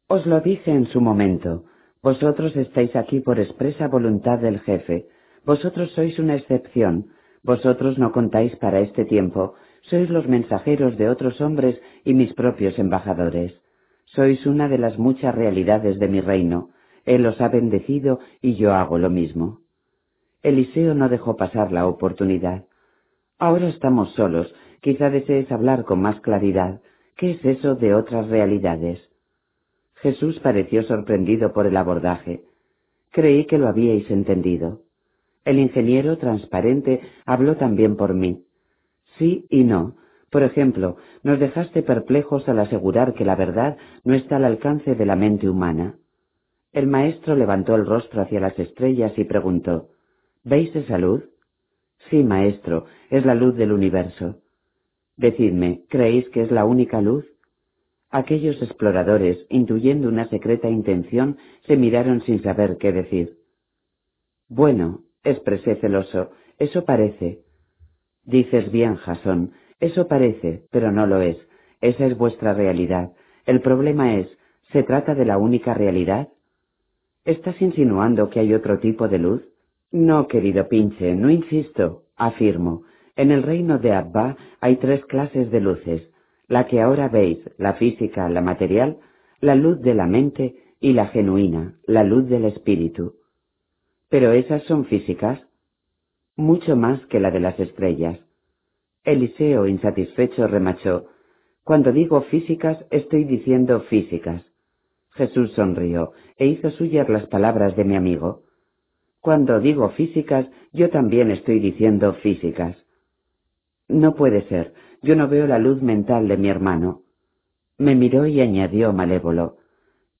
Os 0.08 0.28
lo 0.28 0.40
dije 0.42 0.72
en 0.72 0.86
su 0.86 1.02
momento. 1.02 1.64
Vosotros 2.02 2.56
estáis 2.56 2.96
aquí 2.96 3.20
por 3.20 3.40
expresa 3.40 3.88
voluntad 3.90 4.40
del 4.40 4.60
jefe. 4.60 5.08
Vosotros 5.46 5.92
sois 5.92 6.18
una 6.18 6.36
excepción. 6.36 7.08
Vosotros 7.44 7.98
no 7.98 8.14
contáis 8.14 8.56
para 8.56 8.80
este 8.80 9.04
tiempo. 9.04 9.56
Sois 9.82 10.10
los 10.10 10.28
mensajeros 10.28 10.98
de 10.98 11.10
otros 11.10 11.42
hombres 11.42 11.82
y 12.06 12.14
mis 12.14 12.34
propios 12.34 12.80
embajadores. 12.80 13.54
Sois 14.06 14.46
una 14.46 14.70
de 14.70 14.78
las 14.78 14.98
muchas 14.98 15.36
realidades 15.36 16.00
de 16.00 16.08
mi 16.08 16.22
reino. 16.22 16.70
Él 17.06 17.26
os 17.26 17.40
ha 17.42 17.50
bendecido 17.50 18.20
y 18.42 18.56
yo 18.56 18.74
hago 18.74 18.98
lo 18.98 19.10
mismo. 19.10 19.60
Eliseo 20.42 20.94
no 20.94 21.10
dejó 21.10 21.36
pasar 21.36 21.74
la 21.74 21.86
oportunidad. 21.86 22.66
Ahora 23.38 23.68
estamos 23.68 24.14
solos. 24.14 24.54
Quizá 24.82 25.10
desees 25.10 25.52
hablar 25.52 25.84
con 25.84 26.02
más 26.02 26.22
claridad. 26.22 26.80
¿Qué 27.18 27.32
es 27.32 27.44
eso 27.44 27.76
de 27.76 27.94
otras 27.94 28.30
realidades? 28.30 29.09
Jesús 30.02 30.40
pareció 30.40 30.84
sorprendido 30.84 31.52
por 31.54 31.68
el 31.68 31.76
abordaje. 31.76 32.42
Creí 33.12 33.46
que 33.46 33.58
lo 33.58 33.68
habíais 33.68 34.10
entendido. 34.10 34.82
El 35.46 35.60
ingeniero 35.60 36.18
transparente 36.18 37.02
habló 37.26 37.58
también 37.58 37.98
por 37.98 38.14
mí. 38.14 38.44
Sí 39.18 39.46
y 39.50 39.64
no. 39.64 39.96
Por 40.30 40.44
ejemplo, 40.44 40.98
nos 41.24 41.40
dejaste 41.40 41.82
perplejos 41.82 42.48
al 42.48 42.60
asegurar 42.60 43.14
que 43.14 43.26
la 43.26 43.36
verdad 43.36 43.78
no 44.04 44.14
está 44.14 44.36
al 44.36 44.46
alcance 44.46 44.96
de 44.96 45.06
la 45.06 45.16
mente 45.16 45.50
humana. 45.50 45.96
El 46.72 46.88
maestro 46.88 47.36
levantó 47.36 47.76
el 47.76 47.86
rostro 47.86 48.22
hacia 48.22 48.40
las 48.40 48.58
estrellas 48.60 49.18
y 49.18 49.24
preguntó 49.24 49.90
¿Veis 50.44 50.74
esa 50.76 50.98
luz? 50.98 51.24
Sí, 52.10 52.24
maestro, 52.24 52.86
es 53.10 53.26
la 53.26 53.36
luz 53.36 53.56
del 53.56 53.72
universo. 53.72 54.38
Decidme, 55.18 55.84
¿creéis 55.90 56.30
que 56.30 56.42
es 56.42 56.52
la 56.52 56.64
única 56.64 57.02
luz? 57.02 57.26
Aquellos 58.12 58.60
exploradores, 58.62 59.46
intuyendo 59.50 60.10
una 60.10 60.28
secreta 60.30 60.68
intención, 60.68 61.38
se 61.68 61.78
miraron 61.78 62.22
sin 62.22 62.42
saber 62.42 62.78
qué 62.80 62.92
decir. 62.92 63.38
Bueno, 64.48 65.04
expresé 65.24 65.76
celoso, 65.76 66.32
eso 66.58 66.86
parece. 66.86 67.44
Dices 68.24 68.72
bien, 68.72 68.96
Jasón, 68.96 69.52
eso 69.80 70.08
parece, 70.08 70.66
pero 70.72 70.92
no 70.92 71.06
lo 71.06 71.22
es. 71.22 71.38
Esa 71.82 72.06
es 72.08 72.18
vuestra 72.18 72.54
realidad. 72.54 73.14
El 73.46 73.62
problema 73.62 74.16
es, 74.16 74.28
¿se 74.72 74.84
trata 74.84 75.14
de 75.14 75.26
la 75.26 75.38
única 75.38 75.74
realidad? 75.74 76.30
¿Estás 77.26 77.62
insinuando 77.62 78.30
que 78.30 78.40
hay 78.40 78.54
otro 78.54 78.80
tipo 78.80 79.08
de 79.08 79.20
luz? 79.20 79.44
No, 79.92 80.28
querido 80.28 80.68
pinche, 80.68 81.16
no 81.16 81.30
insisto, 81.30 82.04
afirmo. 82.16 82.84
En 83.16 83.32
el 83.32 83.44
reino 83.44 83.78
de 83.78 83.94
Abba 83.94 84.36
hay 84.62 84.78
tres 84.78 85.06
clases 85.06 85.52
de 85.52 85.60
luces, 85.60 86.10
la 86.50 86.68
que 86.68 86.82
ahora 86.82 87.08
veis, 87.08 87.40
la 87.58 87.76
física, 87.76 88.28
la 88.28 88.42
material, 88.42 88.98
la 89.40 89.56
luz 89.56 89.80
de 89.82 89.94
la 89.94 90.08
mente 90.08 90.56
y 90.82 90.94
la 90.94 91.08
genuina, 91.08 91.76
la 91.86 92.04
luz 92.04 92.28
del 92.28 92.46
espíritu. 92.46 93.14
Pero 94.10 94.34
esas 94.34 94.64
son 94.64 94.86
físicas, 94.86 95.40
mucho 96.36 96.76
más 96.76 97.06
que 97.06 97.20
la 97.20 97.32
de 97.32 97.40
las 97.40 97.60
estrellas. 97.60 98.20
Eliseo, 99.04 99.68
insatisfecho, 99.68 100.48
remachó, 100.48 101.06
Cuando 101.64 101.92
digo 101.92 102.22
físicas, 102.24 102.84
estoy 102.90 103.26
diciendo 103.26 103.82
físicas. 103.82 104.44
Jesús 105.12 105.52
sonrió 105.52 106.14
e 106.38 106.48
hizo 106.48 106.72
suyas 106.72 107.08
las 107.10 107.28
palabras 107.28 107.76
de 107.76 107.84
mi 107.84 107.96
amigo. 107.96 108.44
Cuando 109.20 109.60
digo 109.60 109.90
físicas, 109.90 110.48
yo 110.74 110.90
también 110.90 111.30
estoy 111.30 111.60
diciendo 111.60 112.14
físicas. 112.24 112.76
No 113.88 114.16
puede 114.16 114.48
ser, 114.48 114.74
yo 115.02 115.16
no 115.16 115.28
veo 115.28 115.48
la 115.48 115.60
luz 115.60 115.82
mental 115.82 116.28
de 116.28 116.38
mi 116.38 116.50
hermano. 116.50 117.04
Me 117.78 117.96
miró 117.96 118.26
y 118.26 118.42
añadió 118.42 118.92
malévolo. 118.94 119.58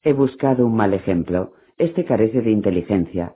He 0.02 0.14
buscado 0.14 0.66
un 0.66 0.76
mal 0.76 0.94
ejemplo. 0.94 1.54
Este 1.78 2.06
carece 2.06 2.42
de 2.42 2.52
inteligencia. 2.52 3.36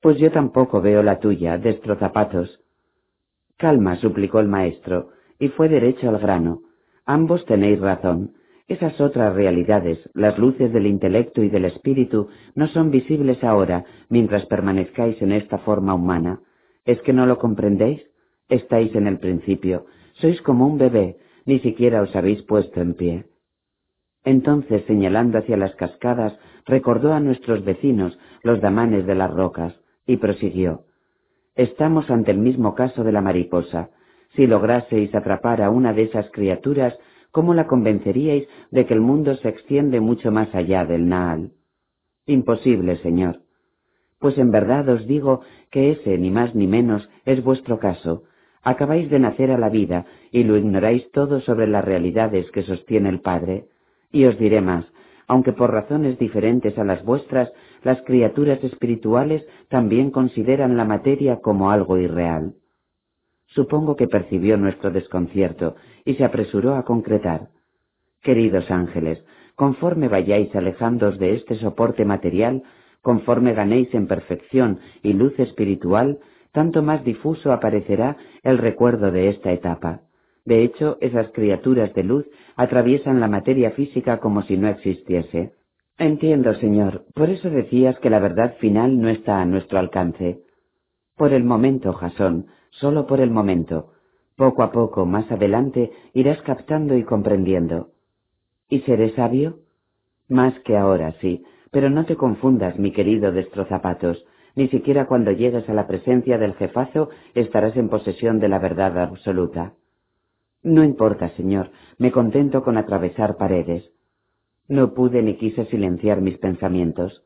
Pues 0.00 0.18
yo 0.18 0.30
tampoco 0.30 0.80
veo 0.80 1.02
la 1.02 1.18
tuya, 1.18 1.58
destrozapatos. 1.58 2.60
Calma, 3.56 3.96
suplicó 3.96 4.40
el 4.40 4.48
maestro, 4.48 5.10
y 5.38 5.48
fue 5.48 5.68
derecho 5.68 6.08
al 6.08 6.18
grano. 6.18 6.62
Ambos 7.06 7.44
tenéis 7.46 7.80
razón. 7.80 8.34
Esas 8.66 9.00
otras 9.00 9.34
realidades, 9.34 9.98
las 10.14 10.38
luces 10.38 10.72
del 10.72 10.86
intelecto 10.86 11.42
y 11.42 11.48
del 11.48 11.66
espíritu, 11.66 12.28
no 12.54 12.66
son 12.68 12.90
visibles 12.90 13.42
ahora 13.44 13.84
mientras 14.08 14.46
permanezcáis 14.46 15.20
en 15.20 15.32
esta 15.32 15.58
forma 15.58 15.94
humana. 15.94 16.40
¿Es 16.84 17.00
que 17.02 17.12
no 17.12 17.26
lo 17.26 17.38
comprendéis? 17.38 18.02
Estáis 18.48 18.94
en 18.94 19.06
el 19.06 19.18
principio, 19.18 19.86
sois 20.14 20.40
como 20.42 20.66
un 20.66 20.78
bebé, 20.78 21.18
ni 21.44 21.58
siquiera 21.60 22.02
os 22.02 22.14
habéis 22.16 22.42
puesto 22.42 22.80
en 22.80 22.94
pie. 22.94 23.24
Entonces, 24.24 24.82
señalando 24.86 25.38
hacia 25.38 25.56
las 25.56 25.74
cascadas, 25.76 26.38
recordó 26.66 27.12
a 27.12 27.20
nuestros 27.20 27.64
vecinos 27.64 28.18
los 28.42 28.60
damanes 28.60 29.06
de 29.06 29.14
las 29.14 29.30
rocas, 29.30 29.74
y 30.06 30.16
prosiguió. 30.16 30.84
Estamos 31.54 32.10
ante 32.10 32.30
el 32.30 32.38
mismo 32.38 32.74
caso 32.74 33.04
de 33.04 33.12
la 33.12 33.20
mariposa. 33.20 33.90
Si 34.34 34.46
lograseis 34.46 35.14
atrapar 35.14 35.62
a 35.62 35.70
una 35.70 35.92
de 35.92 36.02
esas 36.02 36.30
criaturas, 36.30 36.98
¿cómo 37.30 37.54
la 37.54 37.66
convenceríais 37.66 38.48
de 38.70 38.86
que 38.86 38.94
el 38.94 39.00
mundo 39.00 39.36
se 39.36 39.48
extiende 39.48 40.00
mucho 40.00 40.32
más 40.32 40.54
allá 40.54 40.84
del 40.84 41.08
Naal? 41.08 41.52
Imposible, 42.26 42.96
señor. 42.98 43.40
Pues 44.18 44.38
en 44.38 44.50
verdad 44.50 44.88
os 44.88 45.06
digo 45.06 45.42
que 45.70 45.92
ese, 45.92 46.16
ni 46.18 46.30
más 46.30 46.54
ni 46.54 46.66
menos, 46.66 47.08
es 47.24 47.44
vuestro 47.44 47.78
caso, 47.78 48.24
Acabáis 48.64 49.10
de 49.10 49.18
nacer 49.18 49.50
a 49.50 49.58
la 49.58 49.68
vida 49.68 50.06
y 50.32 50.42
lo 50.42 50.56
ignoráis 50.56 51.10
todo 51.12 51.40
sobre 51.42 51.66
las 51.66 51.84
realidades 51.84 52.50
que 52.50 52.62
sostiene 52.62 53.10
el 53.10 53.20
Padre. 53.20 53.66
Y 54.10 54.24
os 54.24 54.38
diré 54.38 54.62
más, 54.62 54.86
aunque 55.26 55.52
por 55.52 55.70
razones 55.70 56.18
diferentes 56.18 56.78
a 56.78 56.84
las 56.84 57.04
vuestras, 57.04 57.52
las 57.82 58.00
criaturas 58.02 58.64
espirituales 58.64 59.46
también 59.68 60.10
consideran 60.10 60.78
la 60.78 60.86
materia 60.86 61.40
como 61.40 61.70
algo 61.70 61.98
irreal. 61.98 62.54
Supongo 63.48 63.96
que 63.96 64.08
percibió 64.08 64.56
nuestro 64.56 64.90
desconcierto 64.90 65.76
y 66.06 66.14
se 66.14 66.24
apresuró 66.24 66.74
a 66.74 66.84
concretar. 66.84 67.48
Queridos 68.22 68.70
ángeles, 68.70 69.22
conforme 69.54 70.08
vayáis 70.08 70.54
alejándoos 70.56 71.18
de 71.18 71.34
este 71.34 71.56
soporte 71.56 72.06
material, 72.06 72.62
conforme 73.02 73.52
ganéis 73.52 73.92
en 73.92 74.06
perfección 74.06 74.80
y 75.02 75.12
luz 75.12 75.38
espiritual, 75.38 76.18
tanto 76.54 76.82
más 76.82 77.04
difuso 77.04 77.52
aparecerá 77.52 78.16
el 78.44 78.58
recuerdo 78.58 79.10
de 79.10 79.28
esta 79.28 79.50
etapa. 79.52 80.02
De 80.44 80.62
hecho, 80.62 80.98
esas 81.00 81.30
criaturas 81.32 81.92
de 81.94 82.04
luz 82.04 82.26
atraviesan 82.54 83.18
la 83.18 83.26
materia 83.26 83.72
física 83.72 84.20
como 84.20 84.42
si 84.42 84.56
no 84.56 84.68
existiese. 84.68 85.52
Entiendo, 85.98 86.54
Señor. 86.54 87.06
Por 87.12 87.28
eso 87.28 87.50
decías 87.50 87.98
que 87.98 88.08
la 88.08 88.20
verdad 88.20 88.54
final 88.58 89.00
no 89.00 89.08
está 89.08 89.40
a 89.40 89.46
nuestro 89.46 89.80
alcance. 89.80 90.42
Por 91.16 91.32
el 91.32 91.42
momento, 91.42 91.92
Jasón, 91.92 92.46
solo 92.70 93.06
por 93.06 93.20
el 93.20 93.32
momento. 93.32 93.90
Poco 94.36 94.62
a 94.62 94.70
poco, 94.70 95.06
más 95.06 95.30
adelante, 95.32 95.90
irás 96.12 96.40
captando 96.42 96.96
y 96.96 97.02
comprendiendo. 97.02 97.88
¿Y 98.68 98.80
seré 98.80 99.10
sabio? 99.14 99.58
Más 100.28 100.56
que 100.60 100.76
ahora, 100.76 101.14
sí, 101.20 101.44
pero 101.72 101.90
no 101.90 102.04
te 102.04 102.14
confundas, 102.14 102.78
mi 102.78 102.92
querido 102.92 103.32
destrozapatos. 103.32 104.24
Ni 104.56 104.68
siquiera 104.68 105.06
cuando 105.06 105.32
llegues 105.32 105.68
a 105.68 105.74
la 105.74 105.86
presencia 105.86 106.38
del 106.38 106.54
jefazo 106.54 107.10
estarás 107.34 107.76
en 107.76 107.88
posesión 107.88 108.38
de 108.38 108.48
la 108.48 108.58
verdad 108.58 108.98
absoluta. 108.98 109.74
No 110.62 110.84
importa, 110.84 111.28
señor, 111.30 111.70
me 111.98 112.12
contento 112.12 112.62
con 112.62 112.78
atravesar 112.78 113.36
paredes. 113.36 113.90
No 114.68 114.94
pude 114.94 115.22
ni 115.22 115.36
quise 115.36 115.66
silenciar 115.66 116.20
mis 116.20 116.38
pensamientos. 116.38 117.22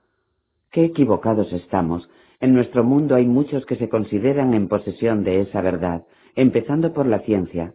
Qué 0.72 0.84
equivocados 0.84 1.52
estamos. 1.52 2.08
En 2.40 2.54
nuestro 2.54 2.82
mundo 2.82 3.14
hay 3.14 3.26
muchos 3.26 3.64
que 3.66 3.76
se 3.76 3.88
consideran 3.88 4.54
en 4.54 4.68
posesión 4.68 5.22
de 5.22 5.42
esa 5.42 5.60
verdad, 5.60 6.04
empezando 6.34 6.92
por 6.92 7.06
la 7.06 7.20
ciencia. 7.20 7.74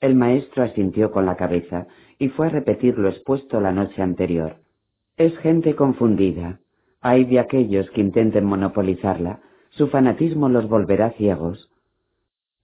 El 0.00 0.14
maestro 0.14 0.62
asintió 0.62 1.10
con 1.10 1.26
la 1.26 1.36
cabeza 1.36 1.86
y 2.18 2.28
fue 2.28 2.46
a 2.46 2.50
repetir 2.50 2.98
lo 2.98 3.08
expuesto 3.08 3.60
la 3.60 3.72
noche 3.72 4.02
anterior. 4.02 4.56
Es 5.16 5.36
gente 5.38 5.74
confundida. 5.74 6.60
Hay 7.00 7.24
de 7.24 7.38
aquellos 7.38 7.90
que 7.90 8.00
intenten 8.00 8.44
monopolizarla. 8.44 9.40
Su 9.70 9.88
fanatismo 9.88 10.48
los 10.48 10.68
volverá 10.68 11.10
ciegos. 11.12 11.70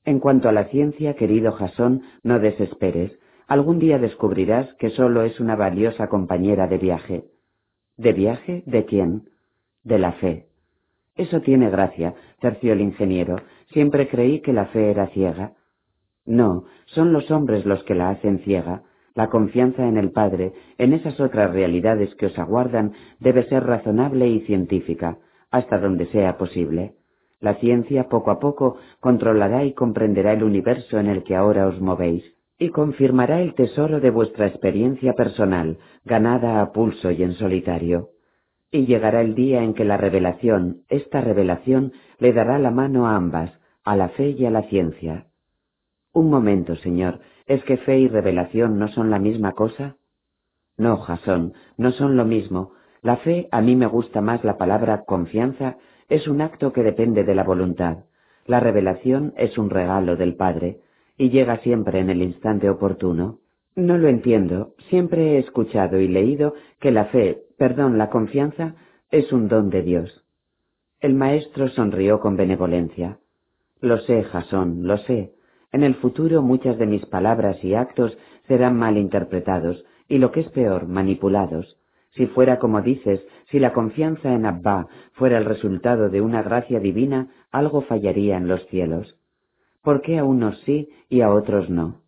En 0.04 0.18
cuanto 0.18 0.48
a 0.48 0.52
la 0.52 0.64
ciencia, 0.64 1.14
querido 1.14 1.52
Jasón, 1.52 2.02
no 2.22 2.38
desesperes. 2.38 3.12
Algún 3.46 3.78
día 3.78 3.98
descubrirás 3.98 4.72
que 4.74 4.90
sólo 4.90 5.22
es 5.22 5.38
una 5.38 5.56
valiosa 5.56 6.08
compañera 6.08 6.66
de 6.66 6.78
viaje. 6.78 7.24
¿De 7.96 8.12
viaje? 8.12 8.62
¿De 8.66 8.84
quién? 8.84 9.28
De 9.84 9.98
la 9.98 10.12
fe. 10.12 10.46
Eso 11.14 11.40
tiene 11.42 11.70
gracia, 11.70 12.14
terció 12.40 12.72
el 12.72 12.80
ingeniero. 12.80 13.36
Siempre 13.72 14.08
creí 14.08 14.40
que 14.40 14.52
la 14.52 14.66
fe 14.66 14.90
era 14.90 15.08
ciega. 15.08 15.52
No, 16.24 16.64
son 16.86 17.12
los 17.12 17.30
hombres 17.30 17.66
los 17.66 17.82
que 17.84 17.94
la 17.94 18.10
hacen 18.10 18.38
ciega. 18.40 18.82
La 19.14 19.28
confianza 19.28 19.86
en 19.86 19.98
el 19.98 20.10
Padre, 20.10 20.52
en 20.78 20.94
esas 20.94 21.20
otras 21.20 21.52
realidades 21.52 22.14
que 22.14 22.26
os 22.26 22.38
aguardan, 22.38 22.92
debe 23.20 23.44
ser 23.44 23.64
razonable 23.64 24.26
y 24.28 24.40
científica, 24.40 25.18
hasta 25.50 25.78
donde 25.78 26.06
sea 26.06 26.38
posible. 26.38 26.94
La 27.40 27.54
ciencia 27.56 28.08
poco 28.08 28.30
a 28.30 28.38
poco 28.38 28.78
controlará 29.00 29.64
y 29.64 29.74
comprenderá 29.74 30.32
el 30.32 30.44
universo 30.44 30.98
en 30.98 31.08
el 31.08 31.24
que 31.24 31.34
ahora 31.34 31.66
os 31.66 31.80
movéis, 31.80 32.24
y 32.58 32.70
confirmará 32.70 33.42
el 33.42 33.54
tesoro 33.54 34.00
de 34.00 34.10
vuestra 34.10 34.46
experiencia 34.46 35.14
personal, 35.14 35.78
ganada 36.04 36.62
a 36.62 36.72
pulso 36.72 37.10
y 37.10 37.22
en 37.22 37.34
solitario. 37.34 38.10
Y 38.70 38.86
llegará 38.86 39.20
el 39.20 39.34
día 39.34 39.62
en 39.62 39.74
que 39.74 39.84
la 39.84 39.96
revelación, 39.96 40.84
esta 40.88 41.20
revelación, 41.20 41.92
le 42.18 42.32
dará 42.32 42.58
la 42.58 42.70
mano 42.70 43.06
a 43.08 43.16
ambas, 43.16 43.52
a 43.84 43.96
la 43.96 44.08
fe 44.10 44.30
y 44.30 44.46
a 44.46 44.50
la 44.50 44.62
ciencia. 44.62 45.26
Un 46.12 46.30
momento, 46.30 46.76
señor, 46.76 47.20
¿es 47.46 47.62
que 47.64 47.76
fe 47.78 47.98
y 47.98 48.08
revelación 48.08 48.78
no 48.78 48.88
son 48.88 49.10
la 49.10 49.18
misma 49.18 49.52
cosa? 49.52 49.96
No, 50.76 50.98
Jasón, 50.98 51.54
no 51.76 51.92
son 51.92 52.16
lo 52.16 52.24
mismo. 52.24 52.72
La 53.02 53.16
fe, 53.18 53.48
a 53.50 53.60
mí 53.60 53.76
me 53.76 53.86
gusta 53.86 54.20
más 54.20 54.44
la 54.44 54.56
palabra 54.56 55.04
confianza 55.04 55.76
es 56.08 56.28
un 56.28 56.40
acto 56.40 56.72
que 56.72 56.82
depende 56.82 57.24
de 57.24 57.34
la 57.34 57.42
voluntad. 57.42 58.04
La 58.46 58.60
revelación 58.60 59.32
es 59.36 59.56
un 59.58 59.70
regalo 59.70 60.16
del 60.16 60.36
Padre 60.36 60.80
y 61.16 61.30
llega 61.30 61.58
siempre 61.58 62.00
en 62.00 62.10
el 62.10 62.22
instante 62.22 62.68
oportuno. 62.68 63.38
No 63.74 63.96
lo 63.96 64.08
entiendo. 64.08 64.74
Siempre 64.90 65.36
he 65.36 65.38
escuchado 65.38 65.98
y 65.98 66.08
leído 66.08 66.54
que 66.80 66.90
la 66.90 67.06
fe, 67.06 67.44
perdón, 67.56 67.96
la 67.96 68.10
confianza, 68.10 68.74
es 69.10 69.32
un 69.32 69.48
don 69.48 69.70
de 69.70 69.82
Dios. 69.82 70.24
El 71.00 71.14
maestro 71.14 71.68
sonrió 71.68 72.20
con 72.20 72.36
benevolencia. 72.36 73.18
Lo 73.80 73.98
sé, 73.98 74.22
Jasón, 74.24 74.86
lo 74.86 74.98
sé. 74.98 75.32
En 75.72 75.82
el 75.82 75.94
futuro 75.96 76.42
muchas 76.42 76.78
de 76.78 76.86
mis 76.86 77.04
palabras 77.06 77.62
y 77.64 77.74
actos 77.74 78.16
serán 78.46 78.78
mal 78.78 78.98
interpretados 78.98 79.84
y 80.08 80.18
lo 80.18 80.30
que 80.30 80.40
es 80.40 80.48
peor, 80.50 80.86
manipulados. 80.86 81.78
Si 82.10 82.26
fuera 82.26 82.58
como 82.58 82.82
dices, 82.82 83.26
si 83.50 83.58
la 83.58 83.72
confianza 83.72 84.34
en 84.34 84.44
Abba 84.44 84.86
fuera 85.12 85.38
el 85.38 85.46
resultado 85.46 86.10
de 86.10 86.20
una 86.20 86.42
gracia 86.42 86.78
divina, 86.78 87.28
algo 87.50 87.80
fallaría 87.82 88.36
en 88.36 88.48
los 88.48 88.66
cielos. 88.66 89.16
¿Por 89.82 90.02
qué 90.02 90.18
a 90.18 90.24
unos 90.24 90.58
sí 90.60 90.90
y 91.08 91.22
a 91.22 91.32
otros 91.32 91.70
no? 91.70 92.02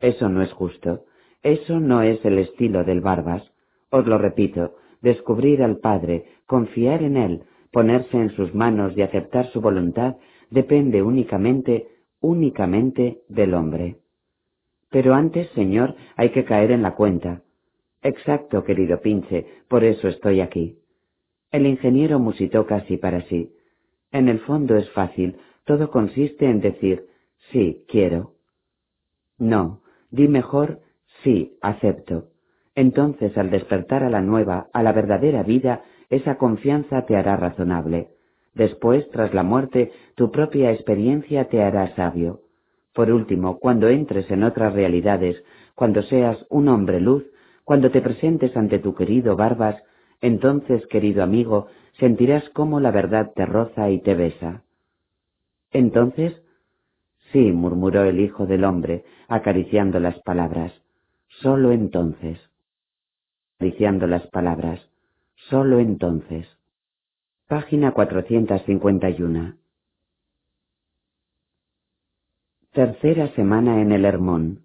Eso 0.00 0.28
no 0.28 0.42
es 0.42 0.52
justo. 0.52 1.04
Eso 1.42 1.80
no 1.80 2.02
es 2.02 2.24
el 2.24 2.38
estilo 2.38 2.84
del 2.84 3.00
Barbas. 3.00 3.42
Os 3.90 4.06
lo 4.06 4.18
repito, 4.18 4.74
descubrir 5.02 5.62
al 5.62 5.78
Padre, 5.78 6.24
confiar 6.46 7.02
en 7.02 7.16
Él, 7.16 7.42
ponerse 7.72 8.16
en 8.16 8.30
sus 8.30 8.54
manos 8.54 8.96
y 8.96 9.02
aceptar 9.02 9.46
su 9.50 9.60
voluntad 9.60 10.16
depende 10.50 11.02
únicamente, 11.02 11.88
únicamente 12.20 13.22
del 13.28 13.54
hombre. 13.54 13.96
Pero 14.90 15.14
antes, 15.14 15.48
Señor, 15.50 15.94
hay 16.16 16.30
que 16.30 16.44
caer 16.44 16.70
en 16.70 16.82
la 16.82 16.94
cuenta. 16.94 17.42
Exacto, 18.02 18.64
querido 18.64 19.00
Pinche, 19.00 19.46
por 19.68 19.84
eso 19.84 20.08
estoy 20.08 20.40
aquí. 20.40 20.78
El 21.50 21.66
ingeniero 21.66 22.18
musitó 22.18 22.66
casi 22.66 22.96
para 22.96 23.22
sí. 23.22 23.52
En 24.12 24.28
el 24.28 24.40
fondo 24.40 24.76
es 24.76 24.90
fácil, 24.90 25.36
todo 25.64 25.90
consiste 25.90 26.46
en 26.46 26.60
decir, 26.60 27.06
sí, 27.50 27.84
quiero. 27.88 28.34
No, 29.38 29.82
di 30.10 30.28
mejor, 30.28 30.80
sí, 31.22 31.58
acepto. 31.60 32.28
Entonces, 32.74 33.36
al 33.36 33.50
despertar 33.50 34.04
a 34.04 34.10
la 34.10 34.22
nueva, 34.22 34.68
a 34.72 34.82
la 34.82 34.92
verdadera 34.92 35.42
vida, 35.42 35.84
esa 36.10 36.38
confianza 36.38 37.06
te 37.06 37.16
hará 37.16 37.36
razonable. 37.36 38.10
Después, 38.58 39.08
tras 39.12 39.32
la 39.34 39.44
muerte, 39.44 39.92
tu 40.16 40.32
propia 40.32 40.72
experiencia 40.72 41.48
te 41.48 41.62
hará 41.62 41.94
sabio. 41.94 42.40
Por 42.92 43.12
último, 43.12 43.60
cuando 43.60 43.86
entres 43.86 44.28
en 44.32 44.42
otras 44.42 44.72
realidades, 44.74 45.44
cuando 45.76 46.02
seas 46.02 46.44
un 46.50 46.66
hombre 46.66 47.00
luz, 47.00 47.24
cuando 47.62 47.92
te 47.92 48.02
presentes 48.02 48.56
ante 48.56 48.80
tu 48.80 48.96
querido 48.96 49.36
Barbas, 49.36 49.80
entonces, 50.20 50.84
querido 50.88 51.22
amigo, 51.22 51.68
sentirás 52.00 52.48
cómo 52.50 52.80
la 52.80 52.90
verdad 52.90 53.30
te 53.32 53.46
roza 53.46 53.90
y 53.90 54.00
te 54.00 54.16
besa. 54.16 54.64
Entonces, 55.70 56.42
sí, 57.30 57.52
murmuró 57.52 58.02
el 58.02 58.18
Hijo 58.18 58.46
del 58.46 58.64
Hombre, 58.64 59.04
acariciando 59.28 60.00
las 60.00 60.18
palabras, 60.22 60.72
sólo 61.28 61.70
entonces. 61.70 62.40
Acariciando 63.58 64.08
las 64.08 64.26
palabras, 64.26 64.80
sólo 65.48 65.78
entonces. 65.78 66.57
Página 67.48 67.92
451. 67.92 69.54
Tercera 72.74 73.28
semana 73.28 73.80
en 73.80 73.90
el 73.90 74.04
Hermón. 74.04 74.64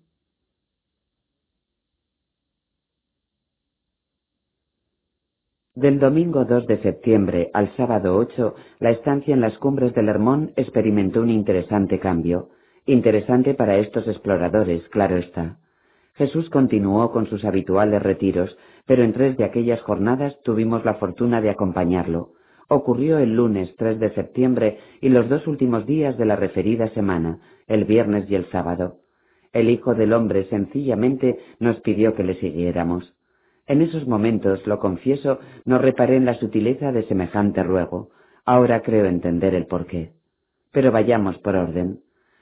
Del 5.75 5.97
domingo 5.97 6.43
2 6.43 6.67
de 6.67 6.81
septiembre 6.81 7.51
al 7.53 7.73
sábado 7.77 8.17
8, 8.17 8.53
la 8.79 8.89
estancia 8.89 9.33
en 9.33 9.39
las 9.39 9.57
cumbres 9.59 9.93
del 9.93 10.09
Hermón 10.09 10.51
experimentó 10.57 11.21
un 11.21 11.29
interesante 11.29 12.01
cambio. 12.01 12.49
Interesante 12.85 13.53
para 13.53 13.77
estos 13.77 14.09
exploradores, 14.09 14.85
claro 14.89 15.15
está. 15.15 15.57
Jesús 16.15 16.49
continuó 16.49 17.13
con 17.13 17.27
sus 17.27 17.45
habituales 17.45 18.03
retiros, 18.03 18.57
pero 18.85 19.03
en 19.03 19.13
tres 19.13 19.37
de 19.37 19.45
aquellas 19.45 19.81
jornadas 19.83 20.37
tuvimos 20.43 20.83
la 20.83 20.95
fortuna 20.95 21.39
de 21.39 21.49
acompañarlo. 21.49 22.33
Ocurrió 22.67 23.17
el 23.19 23.35
lunes 23.35 23.75
3 23.77 23.99
de 23.99 24.13
septiembre 24.13 24.79
y 25.01 25.09
los 25.09 25.29
dos 25.29 25.47
últimos 25.47 25.85
días 25.85 26.17
de 26.17 26.25
la 26.25 26.35
referida 26.35 26.87
semana, 26.89 27.39
el 27.67 27.85
viernes 27.85 28.29
y 28.29 28.35
el 28.35 28.49
sábado. 28.49 28.97
El 29.51 29.69
Hijo 29.69 29.93
del 29.93 30.13
Hombre 30.13 30.45
sencillamente 30.49 31.37
nos 31.59 31.79
pidió 31.81 32.15
que 32.15 32.23
le 32.23 32.35
siguiéramos. 32.35 33.13
En 33.67 33.81
esos 33.81 34.07
momentos, 34.07 34.65
lo 34.67 34.79
confieso, 34.79 35.39
no 35.63 35.77
reparé 35.77 36.17
en 36.17 36.25
la 36.25 36.33
sutileza 36.35 36.91
de 36.91 37.03
semejante 37.03 37.63
ruego. 37.63 38.09
Ahora 38.45 38.81
creo 38.81 39.05
entender 39.05 39.55
el 39.55 39.67
porqué. 39.67 40.11
Pero 40.71 40.91
vayamos 40.91 41.37
por 41.37 41.55
orden. 41.55 41.99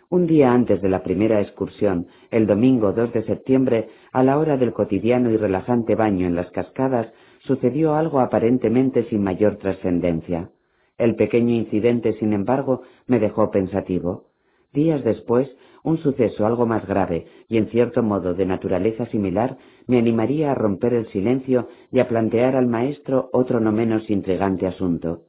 Un 0.10 0.28
día 0.28 0.52
antes 0.52 0.82
de 0.82 0.90
la 0.90 1.04
primera 1.04 1.40
excursión, 1.42 2.08
el 2.32 2.48
domingo 2.48 2.92
2 2.92 3.14
de 3.14 3.24
septiembre, 3.24 3.90
a 4.12 4.24
la 4.24 4.38
hora 4.40 4.58
del 4.58 4.74
cotidiano 4.74 5.30
y 5.30 5.38
relajante 5.38 5.96
baño 5.96 6.28
en 6.28 6.36
las 6.36 6.50
cascadas, 6.52 7.08
sucedió 7.44 7.96
algo 7.96 8.20
aparentemente 8.20 9.04
sin 9.06 9.24
mayor 9.24 9.58
trascendencia. 9.58 10.50
El 10.98 11.16
pequeño 11.16 11.54
incidente, 11.56 12.14
sin 12.14 12.34
embargo, 12.34 12.84
me 13.08 13.20
dejó 13.20 13.50
pensativo. 13.52 14.26
Días 14.74 15.04
después, 15.04 15.50
un 15.84 15.98
suceso 15.98 16.46
algo 16.46 16.66
más 16.66 16.86
grave 16.88 17.26
y 17.50 17.58
en 17.58 17.68
cierto 17.68 18.04
modo 18.04 18.34
de 18.34 18.46
naturaleza 18.46 19.06
similar 19.08 19.58
me 19.88 19.98
animaría 19.98 20.52
a 20.52 20.56
romper 20.56 20.94
el 20.94 21.08
silencio 21.08 21.68
y 21.92 22.00
a 22.00 22.08
plantear 22.08 22.56
al 22.56 22.68
maestro 22.68 23.30
otro 23.34 23.60
no 23.60 23.72
menos 23.72 24.10
intrigante 24.10 24.68
asunto. 24.68 25.24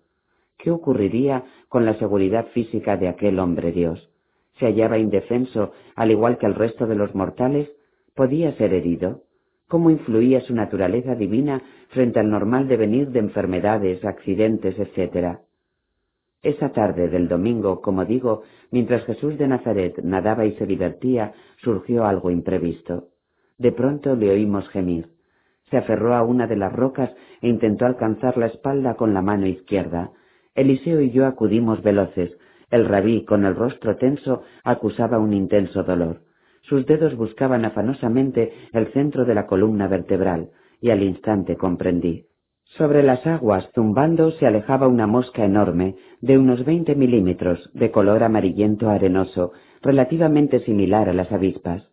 ¿Qué 0.59 0.71
ocurriría 0.71 1.45
con 1.69 1.87
la 1.87 1.95
seguridad 1.95 2.47
física 2.49 2.97
de 2.97 3.09
aquel 3.09 3.39
hombre 3.39 3.73
Dios? 3.73 4.11
¿Se 4.59 4.67
hallaba 4.67 4.99
indefenso 4.99 5.73
al 5.97 6.11
igual 6.11 6.39
que 6.39 6.47
el 6.47 6.55
resto 6.55 6.87
de 6.87 6.95
los 6.95 7.15
mortales? 7.15 7.71
¿Podía 8.15 8.55
ser 8.57 8.75
herido? 8.75 9.23
¿Cómo 9.73 9.89
influía 9.89 10.43
su 10.43 10.55
naturaleza 10.55 11.15
divina 11.15 11.63
frente 11.89 12.21
al 12.21 12.29
normal 12.29 12.69
devenir 12.69 13.09
de 13.09 13.21
enfermedades, 13.21 14.05
accidentes, 14.05 14.79
etc.? 14.79 15.39
Esa 16.43 16.73
tarde 16.73 17.09
del 17.09 17.27
domingo, 17.27 17.81
como 17.81 18.05
digo, 18.05 18.43
mientras 18.71 19.03
Jesús 19.07 19.39
de 19.39 19.49
Nazaret 19.49 19.99
nadaba 20.05 20.45
y 20.45 20.53
se 20.57 20.67
divertía, 20.67 21.33
surgió 21.63 22.05
algo 22.05 22.31
imprevisto. 22.31 23.09
De 23.57 23.73
pronto 23.73 24.15
le 24.15 24.31
oímos 24.31 24.69
gemir. 24.69 25.09
Se 25.71 25.79
aferró 25.79 26.17
a 26.17 26.23
una 26.23 26.47
de 26.47 26.57
las 26.57 26.75
rocas 26.75 27.11
e 27.41 27.49
intentó 27.49 27.87
alcanzar 27.87 28.37
la 28.37 28.49
espalda 28.49 28.97
con 28.97 29.15
la 29.15 29.23
mano 29.23 29.47
izquierda. 29.47 30.11
Eliseo 30.55 31.01
y 31.01 31.13
yo 31.13 31.25
acudimos 31.25 31.83
veloces. 31.83 32.37
El 32.71 32.85
rabí, 32.85 33.25
con 33.25 33.47
el 33.47 33.57
rostro 33.57 33.97
tenso, 33.97 34.43
acusaba 34.65 35.19
un 35.19 35.33
intenso 35.33 35.83
dolor. 35.83 36.21
Sus 36.63 36.87
dedos 36.87 37.17
buscaban 37.17 37.65
afanosamente 37.65 38.53
el 38.73 38.89
centro 38.93 39.25
de 39.25 39.35
la 39.35 39.47
columna 39.47 39.89
vertebral, 39.89 40.51
y 40.81 40.91
al 40.91 41.03
instante 41.03 41.57
comprendí. 41.57 42.27
Sobre 42.77 43.03
las 43.03 43.27
aguas, 43.27 43.69
zumbando, 43.75 44.31
se 44.33 44.47
alejaba 44.47 44.89
una 44.89 45.07
mosca 45.07 45.45
enorme, 45.45 45.97
de 46.21 46.39
unos 46.39 46.65
veinte 46.65 46.95
milímetros, 46.95 47.71
de 47.75 47.91
color 47.91 48.23
amarillento 48.23 48.89
arenoso, 48.89 49.53
relativamente 49.83 50.61
similar 50.61 51.09
a 51.09 51.13
las 51.13 51.31
avispas. 51.33 51.87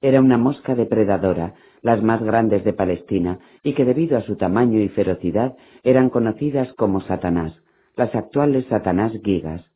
Era 0.00 0.20
una 0.20 0.36
mosca 0.36 0.74
depredadora, 0.74 1.54
las 1.82 2.02
más 2.02 2.22
grandes 2.22 2.64
de 2.64 2.72
Palestina, 2.72 3.38
y 3.62 3.74
que 3.74 3.84
debido 3.84 4.18
a 4.18 4.22
su 4.22 4.36
tamaño 4.36 4.80
y 4.80 4.88
ferocidad 4.88 5.56
eran 5.82 6.10
conocidas 6.10 6.72
como 6.74 7.00
Satanás, 7.02 7.52
las 7.96 8.14
actuales 8.14 8.66
Satanás 8.66 9.12
gigas. 9.22 9.73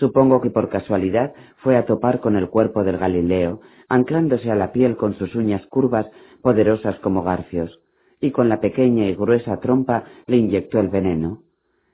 Supongo 0.00 0.40
que 0.40 0.50
por 0.50 0.70
casualidad 0.70 1.34
fue 1.58 1.76
a 1.76 1.84
topar 1.84 2.20
con 2.20 2.34
el 2.34 2.48
cuerpo 2.48 2.82
del 2.82 2.98
Galileo, 2.98 3.60
anclándose 3.88 4.50
a 4.50 4.54
la 4.54 4.72
piel 4.72 4.96
con 4.96 5.14
sus 5.14 5.34
uñas 5.36 5.64
curvas, 5.66 6.10
poderosas 6.42 6.98
como 7.00 7.22
garfios 7.22 7.80
y 8.20 8.30
con 8.32 8.48
la 8.48 8.60
pequeña 8.60 9.06
y 9.06 9.14
gruesa 9.14 9.60
trompa 9.60 10.04
le 10.26 10.36
inyectó 10.36 10.78
el 10.78 10.88
veneno. 10.88 11.42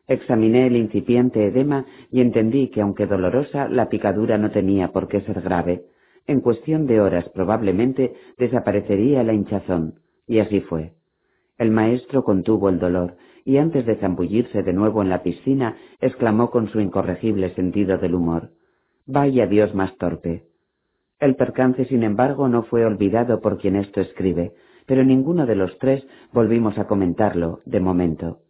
Examiné 0.08 0.66
el 0.66 0.76
incipiente 0.76 1.46
edema 1.46 1.86
y 2.10 2.20
entendí 2.20 2.68
que 2.68 2.80
aunque 2.80 3.06
dolorosa, 3.06 3.68
la 3.68 3.88
picadura 3.88 4.38
no 4.38 4.50
tenía 4.50 4.92
por 4.92 5.08
qué 5.08 5.20
ser 5.22 5.40
grave. 5.40 5.84
En 6.26 6.40
cuestión 6.40 6.86
de 6.86 7.00
horas 7.00 7.28
probablemente 7.30 8.14
desaparecería 8.38 9.22
la 9.22 9.32
hinchazón, 9.32 10.00
y 10.26 10.40
así 10.40 10.60
fue. 10.60 10.92
El 11.58 11.70
maestro 11.70 12.24
contuvo 12.24 12.68
el 12.68 12.78
dolor, 12.78 13.16
y 13.46 13.58
antes 13.58 13.86
de 13.86 13.94
zambullirse 13.96 14.64
de 14.64 14.72
nuevo 14.72 15.02
en 15.02 15.08
la 15.08 15.22
piscina, 15.22 15.76
exclamó 16.00 16.50
con 16.50 16.68
su 16.68 16.80
incorregible 16.80 17.54
sentido 17.54 17.96
del 17.96 18.16
humor 18.16 18.50
Vaya 19.06 19.46
Dios 19.46 19.72
más 19.72 19.96
torpe. 19.98 20.46
El 21.20 21.36
percance, 21.36 21.84
sin 21.84 22.02
embargo, 22.02 22.48
no 22.48 22.64
fue 22.64 22.84
olvidado 22.84 23.40
por 23.40 23.58
quien 23.58 23.76
esto 23.76 24.00
escribe, 24.00 24.52
pero 24.84 25.04
ninguno 25.04 25.46
de 25.46 25.54
los 25.54 25.78
tres 25.78 26.04
volvimos 26.32 26.76
a 26.76 26.88
comentarlo, 26.88 27.60
de 27.64 27.78
momento. 27.78 28.40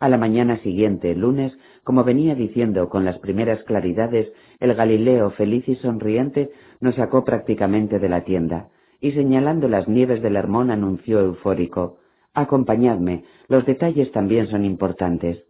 A 0.00 0.08
la 0.08 0.18
mañana 0.18 0.58
siguiente, 0.58 1.14
lunes, 1.14 1.56
como 1.84 2.02
venía 2.02 2.34
diciendo 2.34 2.88
con 2.88 3.04
las 3.04 3.20
primeras 3.20 3.62
claridades, 3.62 4.32
el 4.58 4.74
Galileo 4.74 5.30
feliz 5.30 5.68
y 5.68 5.76
sonriente 5.76 6.50
nos 6.80 6.96
sacó 6.96 7.24
prácticamente 7.24 8.00
de 8.00 8.08
la 8.08 8.24
tienda, 8.24 8.70
y 9.00 9.12
señalando 9.12 9.68
las 9.68 9.86
nieves 9.86 10.20
del 10.20 10.34
Hermón 10.34 10.72
anunció 10.72 11.20
eufórico 11.20 11.98
Acompañadme, 12.34 13.24
los 13.48 13.66
detalles 13.66 14.10
también 14.12 14.46
son 14.48 14.64
importantes. 14.64 15.44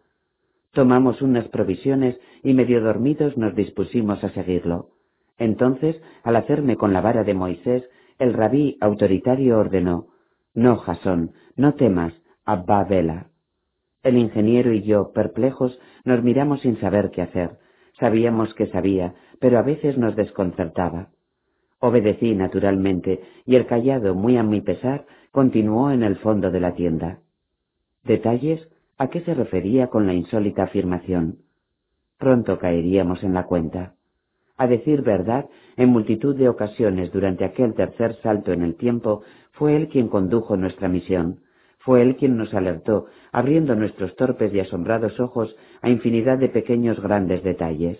Tomamos 0.71 1.21
unas 1.21 1.47
provisiones 1.49 2.19
y 2.43 2.53
medio 2.53 2.81
dormidos 2.81 3.37
nos 3.37 3.55
dispusimos 3.55 4.23
a 4.23 4.29
seguirlo. 4.29 4.89
Entonces, 5.37 6.01
al 6.23 6.35
hacerme 6.35 6.75
con 6.75 6.93
la 6.93 7.01
vara 7.01 7.23
de 7.23 7.33
Moisés, 7.33 7.83
el 8.19 8.33
rabí 8.33 8.77
autoritario 8.81 9.57
ordenó 9.59 10.07
no, 10.55 10.77
Jasón, 10.77 11.31
no 11.55 11.73
temas, 11.73 12.13
Abba 12.45 12.83
Vela. 12.83 13.27
El 14.03 14.17
ingeniero 14.17 14.71
y 14.71 14.83
yo, 14.83 15.11
perplejos, 15.11 15.79
nos 16.05 16.23
miramos 16.23 16.61
sin 16.61 16.79
saber 16.79 17.09
qué 17.09 17.23
hacer. 17.23 17.57
Sabíamos 17.99 18.53
que 18.53 18.67
sabía, 18.67 19.15
pero 19.39 19.57
a 19.57 19.63
veces 19.63 19.97
nos 19.97 20.15
desconcertaba. 20.15 21.09
Obedecí 21.79 22.35
naturalmente, 22.35 23.21
y 23.45 23.55
el 23.55 23.65
callado, 23.65 24.13
muy 24.13 24.37
a 24.37 24.43
mi 24.43 24.61
pesar, 24.61 25.05
continuó 25.33 25.89
en 25.89 26.03
el 26.03 26.17
fondo 26.17 26.51
de 26.51 26.59
la 26.59 26.75
tienda. 26.75 27.17
¿Detalles? 28.03 28.69
¿A 28.99 29.07
qué 29.07 29.21
se 29.21 29.33
refería 29.33 29.87
con 29.87 30.05
la 30.05 30.13
insólita 30.13 30.61
afirmación? 30.61 31.39
Pronto 32.19 32.59
caeríamos 32.59 33.23
en 33.23 33.33
la 33.33 33.47
cuenta. 33.47 33.95
A 34.57 34.67
decir 34.67 35.01
verdad, 35.01 35.49
en 35.75 35.89
multitud 35.89 36.35
de 36.35 36.49
ocasiones 36.49 37.11
durante 37.11 37.45
aquel 37.45 37.73
tercer 37.73 38.15
salto 38.21 38.51
en 38.53 38.61
el 38.61 38.75
tiempo 38.75 39.23
fue 39.53 39.75
Él 39.75 39.87
quien 39.89 40.07
condujo 40.07 40.55
nuestra 40.55 40.87
misión, 40.87 41.39
fue 41.79 42.03
Él 42.03 42.15
quien 42.15 42.37
nos 42.37 42.53
alertó, 42.53 43.07
abriendo 43.31 43.73
nuestros 43.73 44.15
torpes 44.15 44.53
y 44.53 44.59
asombrados 44.59 45.19
ojos 45.19 45.55
a 45.81 45.89
infinidad 45.89 46.37
de 46.37 46.49
pequeños 46.49 46.99
grandes 47.01 47.41
detalles, 47.41 47.97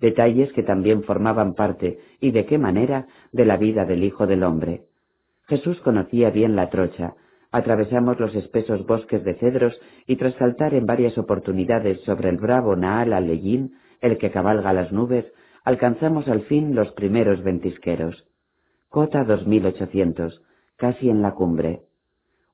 detalles 0.00 0.50
que 0.54 0.62
también 0.62 1.02
formaban 1.02 1.52
parte, 1.52 1.98
y 2.22 2.30
de 2.30 2.46
qué 2.46 2.56
manera, 2.56 3.06
de 3.32 3.44
la 3.44 3.58
vida 3.58 3.84
del 3.84 4.02
Hijo 4.02 4.26
del 4.26 4.44
Hombre. 4.44 4.86
Jesús 5.50 5.80
conocía 5.80 6.30
bien 6.30 6.54
la 6.54 6.70
trocha, 6.70 7.16
atravesamos 7.50 8.20
los 8.20 8.32
espesos 8.36 8.86
bosques 8.86 9.24
de 9.24 9.34
cedros 9.34 9.76
y 10.06 10.14
tras 10.14 10.34
saltar 10.34 10.74
en 10.74 10.86
varias 10.86 11.18
oportunidades 11.18 12.00
sobre 12.02 12.28
el 12.28 12.36
bravo 12.36 12.76
Naal 12.76 13.12
Aleyín, 13.12 13.74
el 14.00 14.16
que 14.18 14.30
cabalga 14.30 14.72
las 14.72 14.92
nubes, 14.92 15.26
alcanzamos 15.64 16.28
al 16.28 16.42
fin 16.42 16.76
los 16.76 16.92
primeros 16.92 17.42
ventisqueros. 17.42 18.28
Cota 18.88 19.24
2800, 19.24 20.40
casi 20.76 21.10
en 21.10 21.20
la 21.20 21.32
cumbre. 21.32 21.80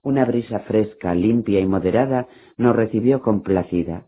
Una 0.03 0.25
brisa 0.25 0.61
fresca, 0.61 1.15
limpia 1.15 1.61
y 1.61 1.67
moderada 1.67 2.29
nos 2.57 2.75
recibió 2.75 3.21
complacida. 3.21 4.07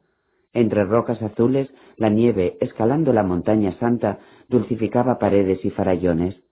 Entre 0.55 0.85
rocas 0.85 1.21
azules, 1.21 1.69
la 1.99 2.09
nieve, 2.09 2.57
escalando 2.63 3.13
la 3.13 3.23
montaña 3.23 3.73
santa, 3.73 4.21
dulcificaba 4.49 5.19
paredes 5.19 5.63
y 5.63 5.69
farallones, 5.71 6.43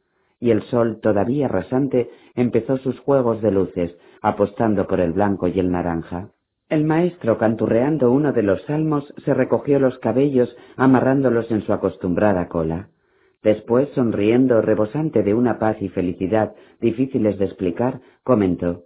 y 0.40 0.51
el 0.51 0.62
sol, 0.65 1.01
todavía 1.01 1.49
rasante, 1.49 2.10
empezó 2.36 2.76
sus 2.78 2.99
juegos 3.01 3.42
de 3.42 3.51
luces, 3.51 3.97
apostando 4.22 4.86
por 4.86 5.01
el 5.01 5.12
blanco 5.12 5.49
y 5.49 5.58
el 5.58 5.70
naranja. 5.70 6.31
El 6.69 6.85
maestro, 6.85 7.38
canturreando 7.38 8.10
uno 8.10 8.33
de 8.33 8.42
los 8.42 8.62
salmos, 8.62 9.12
se 9.24 9.35
recogió 9.35 9.78
los 9.78 9.99
cabellos, 9.99 10.54
amarrándolos 10.76 11.51
en 11.51 11.62
su 11.62 11.72
acostumbrada 11.72 12.49
cola. 12.49 12.88
Después, 13.42 13.88
sonriendo, 13.94 14.60
rebosante 14.60 15.22
de 15.22 15.33
una 15.35 15.58
paz 15.58 15.81
y 15.81 15.88
felicidad 15.88 16.54
difíciles 16.81 17.38
de 17.38 17.44
explicar, 17.44 18.01
comentó 18.24 18.85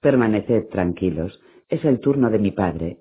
Permaneced 0.00 0.68
tranquilos, 0.70 1.40
es 1.68 1.84
el 1.84 2.00
turno 2.00 2.28
de 2.28 2.40
mi 2.40 2.50
padre. 2.50 2.98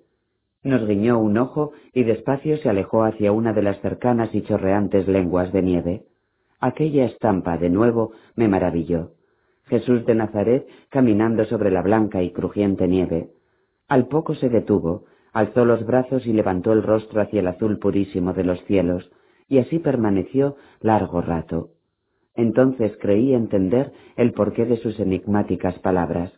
Nos 0.64 0.88
guiñó 0.88 1.18
un 1.18 1.40
ojo 1.40 1.72
y 1.92 2.04
despacio 2.04 2.58
se 2.58 2.70
alejó 2.70 3.04
hacia 3.04 3.32
una 3.32 3.54
de 3.54 3.64
las 3.64 3.82
cercanas 3.82 4.30
y 4.36 4.44
chorreantes 4.44 5.08
lenguas 5.08 5.52
de 5.52 5.64
nieve. 5.64 6.04
Aquella 6.60 7.06
estampa, 7.06 7.58
de 7.58 7.72
nuevo, 7.72 8.12
me 8.36 8.48
maravilló. 8.48 9.14
Jesús 9.72 10.06
de 10.06 10.16
Nazaret 10.16 10.68
caminando 10.90 11.46
sobre 11.46 11.72
la 11.72 11.82
blanca 11.82 12.22
y 12.22 12.32
crujiente 12.32 12.90
nieve. 12.90 13.30
Al 13.88 14.10
poco 14.10 14.36
se 14.36 14.50
detuvo, 14.50 15.06
alzó 15.32 15.64
los 15.64 15.86
brazos 15.86 16.28
y 16.28 16.34
levantó 16.34 16.74
el 16.74 16.84
rostro 16.84 17.22
hacia 17.22 17.40
el 17.40 17.48
azul 17.48 17.80
purísimo 17.80 18.34
de 18.34 18.44
los 18.44 18.62
cielos, 18.66 19.10
y 19.48 19.60
así 19.60 19.80
permaneció 19.80 20.58
largo 20.82 21.22
rato. 21.22 21.70
Entonces 22.36 22.98
creí 23.00 23.34
entender 23.34 23.94
el 24.18 24.34
porqué 24.34 24.66
de 24.66 24.76
sus 24.76 25.00
enigmáticas 25.00 25.80
palabras. 25.80 26.34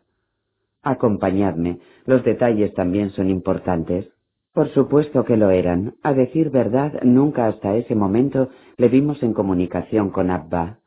Acompañadme, 0.83 1.79
los 2.05 2.23
detalles 2.23 2.71
también 2.75 3.09
son 3.09 3.31
importantes. 3.31 4.09
Por 4.53 4.69
supuesto 4.69 5.25
que 5.25 5.37
lo 5.37 5.49
eran. 5.49 5.95
A 6.03 6.13
decir 6.13 6.51
verdad, 6.51 7.01
nunca 7.01 7.47
hasta 7.47 7.75
ese 7.77 7.95
momento 7.95 8.49
le 8.77 8.89
vimos 8.89 9.23
en 9.23 9.33
comunicación 9.33 10.11
con 10.11 10.29
Abba. 10.29 10.82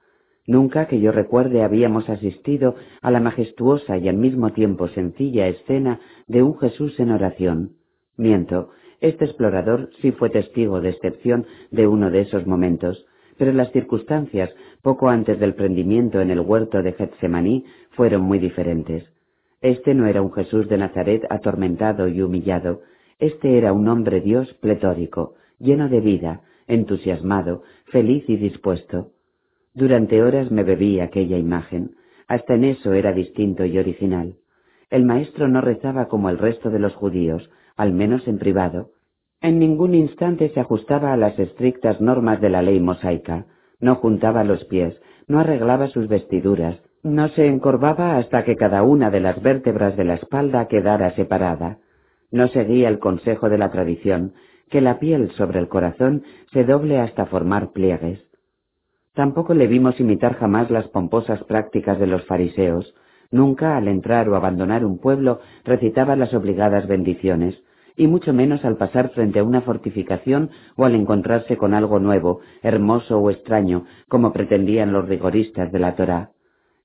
Nunca 0.47 0.87
que 0.87 1.01
yo 1.01 1.11
recuerde 1.11 1.63
habíamos 1.63 2.09
asistido 2.09 2.77
a 3.03 3.11
la 3.11 3.21
majestuosa 3.21 3.99
y 3.99 4.09
al 4.09 4.17
mismo 4.17 4.53
tiempo 4.53 4.89
sencilla 4.89 5.49
escena 5.49 6.01
de 6.29 6.43
un 6.43 6.57
Jesús 6.59 6.99
en 7.01 7.11
oración. 7.11 7.73
Miento, 8.17 8.71
este 9.01 9.25
explorador 9.25 9.91
sí 10.01 10.13
fue 10.13 10.31
testigo 10.31 10.81
de 10.81 10.91
excepción 10.91 11.47
de 11.71 11.87
uno 11.87 12.11
de 12.11 12.21
esos 12.21 12.47
momentos, 12.47 13.07
pero 13.37 13.53
las 13.53 13.71
circunstancias, 13.73 14.55
poco 14.83 15.09
antes 15.09 15.39
del 15.39 15.55
prendimiento 15.55 16.21
en 16.21 16.31
el 16.31 16.41
huerto 16.41 16.83
de 16.83 16.93
Getsemaní, 16.93 17.65
fueron 17.91 18.23
muy 18.23 18.39
diferentes. 18.39 19.05
Este 19.61 19.95
no 19.95 20.07
era 20.07 20.23
un 20.23 20.33
Jesús 20.33 20.69
de 20.69 20.79
Nazaret 20.79 21.27
atormentado 21.29 22.09
y 22.09 22.23
humillado, 22.23 22.83
este 23.19 23.59
era 23.59 23.73
un 23.73 23.89
hombre 23.89 24.21
Dios 24.21 24.53
pletórico, 24.61 25.35
lleno 25.59 25.89
de 25.89 26.01
vida, 26.01 26.43
entusiasmado, 26.67 27.63
feliz 27.87 28.25
y 28.29 28.37
dispuesto. 28.37 29.13
Durante 29.77 30.23
horas 30.23 30.51
me 30.51 30.65
bebí 30.65 31.01
aquella 31.01 31.37
imagen. 31.37 31.97
Hasta 32.29 32.55
en 32.55 32.65
eso 32.65 32.95
era 32.95 33.13
distinto 33.13 33.67
y 33.67 33.79
original. 33.79 34.37
El 34.89 35.05
maestro 35.05 35.49
no 35.49 35.61
rezaba 35.61 36.09
como 36.09 36.31
el 36.31 36.39
resto 36.39 36.71
de 36.71 36.79
los 36.79 36.95
judíos, 36.95 37.51
al 37.77 37.93
menos 37.93 38.27
en 38.27 38.39
privado. 38.39 38.93
En 39.43 39.59
ningún 39.59 39.95
instante 39.95 40.49
se 40.49 40.61
ajustaba 40.61 41.13
a 41.13 41.19
las 41.19 41.39
estrictas 41.39 42.01
normas 42.01 42.41
de 42.41 42.49
la 42.49 42.63
ley 42.63 42.81
mosaica, 42.81 43.45
no 43.79 43.97
juntaba 43.97 44.45
los 44.45 44.65
pies, 44.65 44.99
no 45.29 45.41
arreglaba 45.41 45.89
sus 45.89 46.09
vestiduras, 46.09 46.81
no 47.03 47.29
se 47.29 47.47
encorvaba 47.47 48.17
hasta 48.17 48.45
que 48.45 48.57
cada 48.57 48.83
una 48.83 49.11
de 49.11 49.21
las 49.21 49.43
vértebras 49.43 49.95
de 49.95 50.05
la 50.05 50.15
espalda 50.15 50.69
quedara 50.69 51.11
separada. 51.17 51.81
No 52.31 52.49
seguía 52.49 52.89
el 52.89 52.99
consejo 52.99 53.51
de 53.51 53.59
la 53.59 53.71
tradición, 53.71 54.33
que 54.71 54.81
la 54.81 54.99
piel 54.99 55.33
sobre 55.33 55.59
el 55.59 55.69
corazón 55.69 56.23
se 56.55 56.65
doble 56.65 56.99
hasta 56.99 57.27
formar 57.27 57.73
pliegues. 57.73 58.26
Tampoco 59.17 59.55
le 59.55 59.67
vimos 59.67 59.99
imitar 59.99 60.35
jamás 60.35 60.71
las 60.71 60.89
pomposas 60.89 61.43
prácticas 61.45 61.99
de 61.99 62.07
los 62.07 62.23
fariseos. 62.27 62.95
Nunca 63.31 63.79
al 63.79 63.89
entrar 63.89 64.29
o 64.29 64.37
abandonar 64.37 64.85
un 64.85 64.99
pueblo 64.99 65.41
recitaba 65.65 66.17
las 66.17 66.35
obligadas 66.35 66.87
bendiciones, 66.87 67.59
y 67.97 68.09
mucho 68.09 68.35
menos 68.35 68.63
al 68.67 68.77
pasar 68.77 69.09
frente 69.15 69.39
a 69.39 69.43
una 69.43 69.63
fortificación 69.63 70.51
o 70.77 70.85
al 70.85 70.95
encontrarse 70.95 71.57
con 71.57 71.73
algo 71.73 71.99
nuevo, 71.99 72.41
hermoso 72.63 73.19
o 73.19 73.31
extraño, 73.31 73.87
como 74.07 74.35
pretendían 74.35 74.93
los 74.93 75.09
rigoristas 75.09 75.73
de 75.73 75.79
la 75.79 75.97
Torá. 75.97 76.33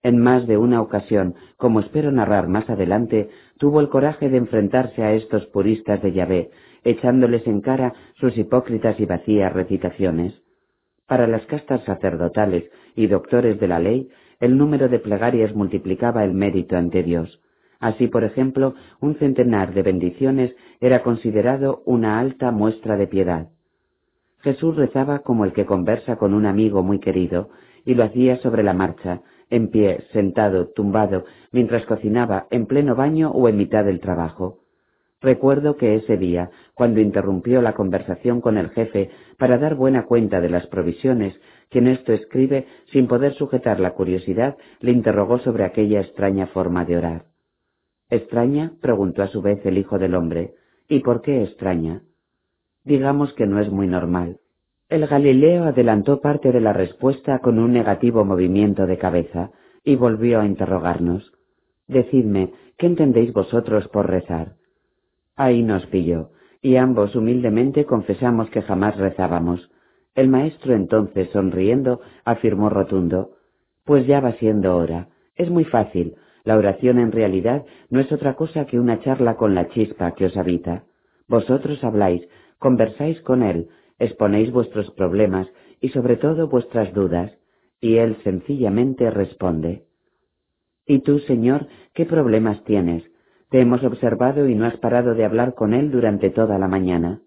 En 0.02 0.18
más 0.18 0.48
de 0.48 0.56
una 0.56 0.82
ocasión, 0.82 1.36
como 1.58 1.82
espero 1.82 2.14
narrar 2.14 2.48
más 2.48 2.70
adelante, 2.70 3.30
tuvo 3.58 3.82
el 3.82 3.90
coraje 3.90 4.30
de 4.30 4.38
enfrentarse 4.38 5.04
a 5.04 5.12
estos 5.12 5.48
puristas 5.48 6.02
de 6.02 6.14
Yahvé, 6.14 6.52
echándoles 6.86 7.46
en 7.46 7.60
cara 7.60 7.94
sus 8.22 8.38
hipócritas 8.38 8.98
y 9.02 9.06
vacías 9.06 9.52
recitaciones. 9.52 10.42
Para 11.12 11.28
las 11.28 11.46
castas 11.46 11.84
sacerdotales 11.84 12.72
y 12.96 13.08
doctores 13.08 13.60
de 13.60 13.68
la 13.68 13.80
ley, 13.80 14.08
el 14.40 14.58
número 14.58 14.88
de 14.88 14.98
plegarias 14.98 15.54
multiplicaba 15.54 16.24
el 16.24 16.34
mérito 16.34 16.78
ante 16.78 17.04
Dios. 17.04 17.42
Así, 17.82 18.08
por 18.08 18.24
ejemplo, 18.24 18.76
un 19.02 19.16
centenar 19.16 19.74
de 19.74 19.82
bendiciones 19.82 20.56
era 20.80 21.04
considerado 21.04 21.84
una 21.86 22.18
alta 22.18 22.52
muestra 22.52 22.96
de 22.96 23.08
piedad. 23.08 23.50
Jesús 24.40 24.78
rezaba 24.78 25.20
como 25.20 25.44
el 25.44 25.52
que 25.52 25.66
conversa 25.66 26.16
con 26.16 26.34
un 26.34 26.46
amigo 26.46 26.82
muy 26.82 27.00
querido, 27.00 27.50
y 27.84 27.96
lo 27.96 28.06
hacía 28.06 28.38
sobre 28.38 28.64
la 28.64 28.72
marcha, 28.72 29.20
en 29.50 29.70
pie, 29.70 30.06
sentado, 30.14 30.70
tumbado, 30.70 31.26
mientras 31.52 31.86
cocinaba, 31.88 32.48
en 32.52 32.68
pleno 32.68 32.96
baño 32.96 33.32
o 33.32 33.50
en 33.50 33.58
mitad 33.58 33.84
del 33.84 34.00
trabajo. 34.00 34.61
Recuerdo 35.22 35.78
que 35.78 35.96
ese 35.96 36.18
día, 36.18 36.50
cuando 36.74 37.00
interrumpió 37.00 37.62
la 37.62 37.74
conversación 37.74 38.42
con 38.42 38.58
el 38.58 38.72
jefe 38.72 39.12
para 39.38 39.60
dar 39.60 39.76
buena 39.76 40.06
cuenta 40.06 40.42
de 40.42 40.50
las 40.50 40.66
provisiones, 40.66 41.40
quien 41.70 41.88
esto 41.88 42.12
escribe, 42.12 42.66
sin 42.92 43.08
poder 43.08 43.36
sujetar 43.36 43.80
la 43.80 43.92
curiosidad, 43.92 44.58
le 44.80 44.92
interrogó 44.92 45.38
sobre 45.40 45.64
aquella 45.64 46.02
extraña 46.02 46.48
forma 46.48 46.86
de 46.86 46.98
orar. 46.98 47.26
¿Extraña? 48.10 48.74
preguntó 48.82 49.22
a 49.22 49.28
su 49.28 49.44
vez 49.44 49.64
el 49.66 49.78
hijo 49.78 50.00
del 50.00 50.16
hombre. 50.16 50.56
¿Y 50.90 51.00
por 51.00 51.22
qué 51.22 51.44
extraña? 51.44 52.02
Digamos 52.84 53.34
que 53.34 53.46
no 53.46 53.60
es 53.60 53.70
muy 53.70 53.88
normal. 53.88 54.40
El 54.90 55.06
Galileo 55.08 55.66
adelantó 55.66 56.20
parte 56.20 56.52
de 56.52 56.60
la 56.62 56.74
respuesta 56.74 57.40
con 57.40 57.60
un 57.60 57.72
negativo 57.72 58.26
movimiento 58.26 58.88
de 58.88 58.98
cabeza 58.98 59.52
y 59.84 59.96
volvió 59.96 60.42
a 60.42 60.46
interrogarnos. 60.48 61.32
Decidme, 61.88 62.54
¿qué 62.78 62.88
entendéis 62.88 63.32
vosotros 63.32 63.88
por 63.88 64.10
rezar? 64.10 64.56
Ahí 65.36 65.64
nos 65.64 65.86
pilló, 65.88 66.32
y 66.62 66.76
ambos 66.76 67.16
humildemente 67.16 67.86
confesamos 67.86 68.50
que 68.50 68.62
jamás 68.62 68.98
rezábamos. 68.98 69.72
El 70.14 70.28
maestro 70.28 70.76
entonces, 70.76 71.30
sonriendo, 71.32 72.02
afirmó 72.26 72.70
rotundo, 72.70 73.32
Pues 73.84 74.06
ya 74.06 74.20
va 74.20 74.34
siendo 74.34 74.78
hora. 74.78 75.10
Es 75.36 75.50
muy 75.50 75.66
fácil. 75.66 76.16
La 76.44 76.58
oración 76.58 77.00
en 77.00 77.12
realidad 77.12 77.66
no 77.90 78.00
es 78.00 78.12
otra 78.12 78.36
cosa 78.36 78.66
que 78.66 78.80
una 78.80 79.00
charla 79.00 79.36
con 79.38 79.56
la 79.56 79.70
chispa 79.70 80.14
que 80.14 80.26
os 80.26 80.38
habita. 80.38 80.84
Vosotros 81.28 81.84
habláis, 81.84 82.28
conversáis 82.60 83.20
con 83.22 83.42
él, 83.42 83.70
exponéis 84.00 84.52
vuestros 84.52 84.92
problemas 84.92 85.48
y 85.80 85.90
sobre 85.90 86.18
todo 86.18 86.48
vuestras 86.48 86.94
dudas, 86.94 87.32
y 87.80 87.98
él 87.98 88.18
sencillamente 88.24 89.10
responde. 89.10 89.86
¿Y 90.86 91.00
tú, 91.00 91.20
Señor, 91.20 91.68
qué 91.94 92.06
problemas 92.06 92.64
tienes? 92.64 93.04
Te 93.52 93.60
hemos 93.60 93.84
observado 93.84 94.48
y 94.48 94.56
no 94.56 94.66
has 94.66 94.78
parado 94.78 95.14
de 95.14 95.26
hablar 95.26 95.56
con 95.56 95.74
él 95.74 95.92
durante 95.92 96.30
toda 96.30 96.58
la 96.58 96.70
mañana. 96.70 97.20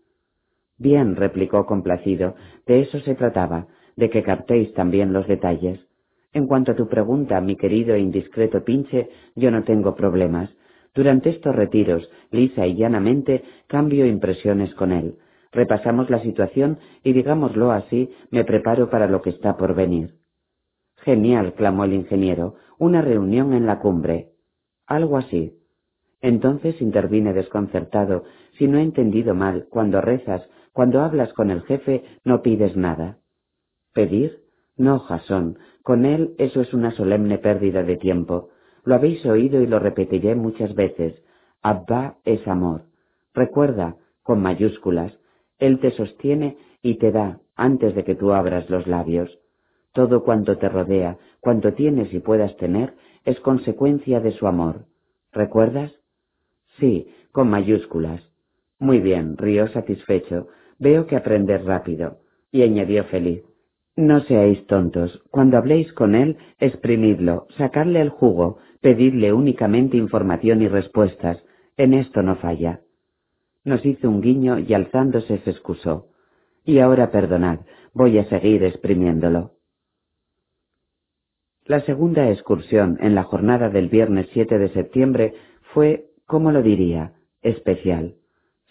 Bien, 0.78 1.17
replicó 1.17 1.67
complacido, 1.67 2.35
de 2.67 2.81
eso 2.81 2.99
se 3.01 3.15
trataba, 3.15 3.67
de 3.94 4.08
que 4.08 4.23
captéis 4.23 4.73
también 4.73 5.12
los 5.12 5.28
detalles. 5.28 5.87
En 6.33 6.47
cuanto 6.47 6.73
a 6.73 6.76
tu 6.76 6.89
pregunta, 6.89 7.39
mi 7.42 7.57
querido 7.57 7.94
e 7.94 8.01
indiscreto 8.01 8.65
pinche, 8.65 9.10
yo 9.37 9.51
no 9.51 9.65
tengo 9.65 9.94
problemas. 9.94 10.49
Durante 10.94 11.28
estos 11.28 11.55
retiros, 11.55 12.10
lisa 12.31 12.67
y 12.67 12.74
llanamente, 12.74 13.44
cambio 13.67 14.07
impresiones 14.07 14.74
con 14.76 14.92
él. 14.92 15.17
Repasamos 15.53 16.08
la 16.08 16.21
situación 16.21 16.78
y, 17.03 17.12
digámoslo 17.12 17.71
así, 17.71 18.08
me 18.31 18.44
preparo 18.44 18.89
para 18.89 19.08
lo 19.08 19.21
que 19.21 19.28
está 19.28 19.58
por 19.58 19.74
venir. 19.74 20.15
Genial, 20.97 21.53
clamó 21.53 21.85
el 21.85 21.92
ingeniero, 21.92 22.55
una 22.78 23.03
reunión 23.03 23.53
en 23.53 23.67
la 23.67 23.78
cumbre. 23.78 24.31
Algo 24.87 25.19
así. 25.19 25.58
Entonces 26.24 26.81
intervine 26.81 27.35
desconcertado. 27.35 28.24
Si 28.57 28.67
no 28.67 28.78
he 28.78 28.83
entendido 28.83 29.35
mal, 29.35 29.67
cuando 29.69 30.01
rezas, 30.01 30.49
cuando 30.73 31.03
hablas 31.03 31.35
con 31.35 31.51
el 31.51 31.60
jefe, 31.65 32.03
no 32.24 32.40
pides 32.40 32.78
nada. 32.78 33.19
¿Pedir? 33.92 34.40
No, 34.78 35.01
Jasón. 35.01 35.58
Con 35.83 36.07
él 36.07 36.35
eso 36.39 36.62
es 36.62 36.73
una 36.73 36.92
solemne 36.92 37.37
pérdida 37.37 37.83
de 37.83 37.99
tiempo. 37.99 38.49
Lo 38.85 38.94
habéis 38.94 39.26
oído 39.26 39.60
y 39.60 39.67
lo 39.67 39.81
repetiré 39.81 40.35
muchas 40.35 40.74
veces. 40.74 41.23
Abba 41.60 42.17
es 42.24 42.49
amor. 42.49 42.85
Recuerda, 43.35 43.97
con 44.23 44.40
mayúsculas, 44.40 45.12
él 45.58 45.78
te 45.78 45.90
sostiene 45.90 46.57
y 46.81 46.94
te 46.94 47.12
da 47.12 47.40
antes 47.55 47.94
de 47.94 48.03
que 48.03 48.15
tú 48.15 48.33
abras 48.33 48.71
los 48.71 48.87
labios. 48.87 49.40
Todo 49.92 50.24
cuanto 50.24 50.57
te 50.57 50.71
rodea, 50.71 51.19
cuanto 51.40 51.74
tienes 51.74 52.15
y 52.15 52.21
puedas 52.21 52.57
tener, 52.57 52.94
es 53.26 53.39
consecuencia 53.40 54.21
de 54.21 54.33
su 54.33 54.47
amor. 54.47 54.87
¿Recuerdas? 55.31 55.92
Sí, 56.78 57.08
con 57.33 57.49
mayúsculas. 57.49 58.23
Muy 58.78 59.01
bien, 59.01 59.37
rió 59.37 59.69
satisfecho. 59.69 60.49
Veo 60.78 61.07
que 61.07 61.17
aprendes 61.17 61.65
rápido. 61.65 62.19
Y 62.51 62.62
añadió 62.62 63.05
feliz. 63.05 63.42
No 63.97 64.21
seáis 64.21 64.67
tontos. 64.67 65.23
Cuando 65.31 65.57
habléis 65.57 65.92
con 65.92 66.15
él, 66.15 66.37
exprimidlo, 66.58 67.47
sacadle 67.57 68.01
el 68.01 68.10
jugo, 68.10 68.58
pedidle 68.81 69.33
únicamente 69.33 69.97
información 69.97 70.62
y 70.62 70.69
respuestas. 70.69 71.42
En 71.76 71.94
esto 71.94 72.23
no 72.23 72.37
falla. 72.37 72.81
Nos 73.65 73.85
hizo 73.87 74.08
un 74.08 74.21
guiño 74.21 74.58
y 74.58 74.74
alzándose 74.74 75.39
se 75.39 75.51
excusó. 75.51 76.08
Y 76.65 76.81
ahora 76.81 77.10
perdonad, 77.10 77.60
voy 77.92 78.19
a 78.19 78.24
seguir 78.28 78.65
exprimiéndolo. 78.65 79.53
La 81.65 81.81
segunda 81.81 82.31
excursión 82.31 82.99
en 83.01 83.15
la 83.15 83.23
jornada 83.23 83.71
del 83.71 83.89
viernes 83.89 84.28
7 84.33 84.58
de 84.58 84.69
septiembre 84.71 85.35
fue, 85.73 86.10
¿cómo 86.26 86.53
lo 86.53 86.62
diría?, 86.62 87.12
especial. 87.42 88.15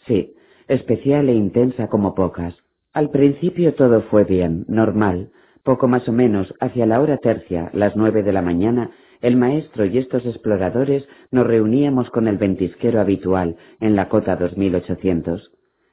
Sí, 0.07 0.33
especial 0.67 1.29
e 1.29 1.33
intensa 1.33 1.87
como 1.87 2.15
pocas. 2.15 2.55
Al 2.93 3.09
principio 3.09 3.73
todo 3.73 4.01
fue 4.03 4.23
bien, 4.23 4.65
normal. 4.67 5.31
Poco 5.63 5.87
más 5.87 6.07
o 6.09 6.11
menos 6.11 6.53
hacia 6.59 6.85
la 6.85 6.99
hora 6.99 7.17
tercia, 7.17 7.69
las 7.73 7.95
nueve 7.95 8.21
de 8.23 8.33
la 8.33 8.41
mañana, 8.41 8.91
el 9.21 9.37
maestro 9.37 9.85
y 9.85 9.97
estos 9.97 10.25
exploradores 10.25 11.07
nos 11.31 11.47
reuníamos 11.47 12.09
con 12.09 12.27
el 12.27 12.37
ventisquero 12.37 12.99
habitual 12.99 13.55
en 13.79 13.95
la 13.95 14.09
cota 14.09 14.35
2800. 14.35 15.51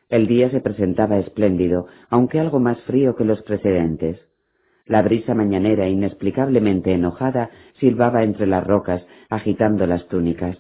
El 0.08 0.26
día 0.26 0.50
se 0.50 0.60
presentaba 0.60 1.18
espléndido, 1.18 1.86
aunque 2.08 2.40
algo 2.40 2.58
más 2.58 2.80
frío 2.82 3.14
que 3.14 3.24
los 3.24 3.40
precedentes. 3.42 4.18
La 4.84 5.02
brisa 5.02 5.34
mañanera, 5.34 5.88
inexplicablemente 5.88 6.92
enojada, 6.92 7.50
silbaba 7.78 8.24
entre 8.24 8.48
las 8.48 8.66
rocas, 8.66 9.06
agitando 9.28 9.86
las 9.86 10.08
túnicas. 10.08 10.58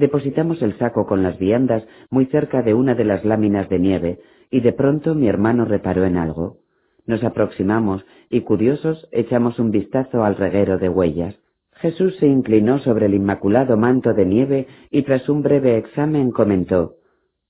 Depositamos 0.00 0.62
el 0.62 0.78
saco 0.78 1.04
con 1.04 1.22
las 1.22 1.38
viandas 1.38 1.86
muy 2.08 2.24
cerca 2.24 2.62
de 2.62 2.72
una 2.72 2.94
de 2.94 3.04
las 3.04 3.22
láminas 3.26 3.68
de 3.68 3.78
nieve, 3.78 4.18
y 4.50 4.60
de 4.60 4.72
pronto 4.72 5.14
mi 5.14 5.28
hermano 5.28 5.66
reparó 5.66 6.06
en 6.06 6.16
algo. 6.16 6.56
Nos 7.04 7.22
aproximamos 7.22 8.06
y, 8.30 8.40
curiosos, 8.40 9.06
echamos 9.12 9.58
un 9.58 9.70
vistazo 9.70 10.24
al 10.24 10.36
reguero 10.36 10.78
de 10.78 10.88
huellas. 10.88 11.38
Jesús 11.72 12.16
se 12.16 12.26
inclinó 12.26 12.78
sobre 12.78 13.06
el 13.06 13.14
inmaculado 13.14 13.76
manto 13.76 14.14
de 14.14 14.24
nieve 14.24 14.68
y 14.90 15.02
tras 15.02 15.28
un 15.28 15.42
breve 15.42 15.76
examen 15.76 16.30
comentó 16.30 16.94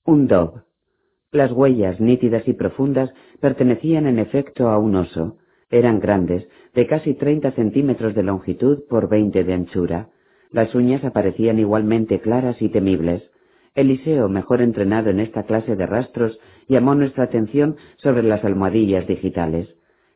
Un 0.04 0.26
dog. 0.26 0.64
Las 1.30 1.52
huellas 1.52 2.00
nítidas 2.00 2.48
y 2.48 2.54
profundas 2.54 3.14
pertenecían 3.40 4.08
en 4.08 4.18
efecto 4.18 4.70
a 4.70 4.78
un 4.78 4.96
oso. 4.96 5.36
Eran 5.70 6.00
grandes, 6.00 6.48
de 6.74 6.88
casi 6.88 7.14
treinta 7.14 7.52
centímetros 7.52 8.12
de 8.16 8.24
longitud 8.24 8.80
por 8.88 9.08
veinte 9.08 9.44
de 9.44 9.52
anchura. 9.52 10.08
Las 10.52 10.74
uñas 10.74 11.04
aparecían 11.04 11.58
igualmente 11.58 12.20
claras 12.20 12.60
y 12.60 12.68
temibles. 12.68 13.22
Eliseo, 13.74 14.28
mejor 14.28 14.62
entrenado 14.62 15.10
en 15.10 15.20
esta 15.20 15.44
clase 15.44 15.76
de 15.76 15.86
rastros, 15.86 16.38
llamó 16.68 16.94
nuestra 16.94 17.24
atención 17.24 17.76
sobre 17.98 18.22
las 18.24 18.44
almohadillas 18.44 19.06
digitales. 19.06 19.68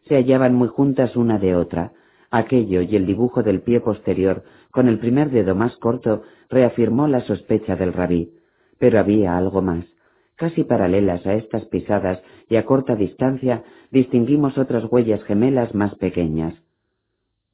Se 0.08 0.16
hallaban 0.16 0.54
muy 0.54 0.68
juntas 0.68 1.16
una 1.16 1.38
de 1.38 1.54
otra. 1.54 1.92
Aquello 2.30 2.82
y 2.82 2.96
el 2.96 3.06
dibujo 3.06 3.44
del 3.44 3.62
pie 3.62 3.80
posterior, 3.80 4.42
con 4.72 4.88
el 4.88 4.98
primer 4.98 5.30
dedo 5.30 5.54
más 5.54 5.76
corto, 5.76 6.22
reafirmó 6.50 7.06
la 7.06 7.20
sospecha 7.20 7.76
del 7.76 7.92
rabí. 7.92 8.32
Pero 8.78 8.98
había 8.98 9.36
algo 9.36 9.62
más. 9.62 9.86
Casi 10.34 10.64
paralelas 10.64 11.24
a 11.26 11.34
estas 11.34 11.64
pisadas 11.66 12.20
y 12.48 12.56
a 12.56 12.64
corta 12.64 12.96
distancia, 12.96 13.62
distinguimos 13.92 14.58
otras 14.58 14.84
huellas 14.90 15.22
gemelas 15.24 15.76
más 15.76 15.94
pequeñas. 15.94 16.54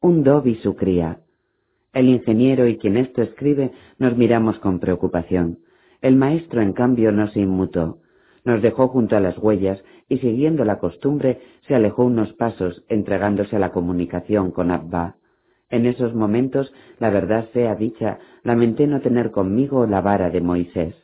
Un 0.01 0.25
dob 0.25 0.47
y 0.47 0.55
su 0.57 0.77
cría. 0.77 1.21
El 1.92 2.08
ingeniero 2.08 2.67
y 2.67 2.78
quien 2.78 2.97
esto 2.97 3.23
escribe 3.23 3.73
nos 3.99 4.17
miramos 4.17 4.58
con 4.60 4.78
preocupación. 4.78 5.58
El 6.01 6.17
maestro, 6.17 6.62
en 6.62 6.73
cambio, 6.73 7.10
no 7.12 7.28
se 7.28 7.40
inmutó. 7.40 7.99
Nos 8.44 8.62
dejó 8.62 8.89
junto 8.89 9.17
a 9.17 9.21
las 9.21 9.37
huellas 9.39 9.83
y, 10.08 10.19
siguiendo 10.19 10.65
la 10.65 10.78
costumbre, 10.78 11.40
se 11.67 11.74
alejó 11.74 12.05
unos 12.05 12.33
pasos, 12.35 12.85
entregándose 12.89 13.56
a 13.56 13.58
la 13.58 13.73
comunicación 13.73 14.51
con 14.51 14.71
Abba. 14.71 15.17
En 15.69 15.87
esos 15.87 16.15
momentos, 16.15 16.73
la 16.99 17.10
verdad 17.10 17.49
sea 17.53 17.74
dicha, 17.74 18.19
lamenté 18.42 18.87
no 18.87 19.01
tener 19.01 19.31
conmigo 19.31 19.87
la 19.87 20.01
vara 20.01 20.31
de 20.31 20.40
Moisés. 20.40 20.94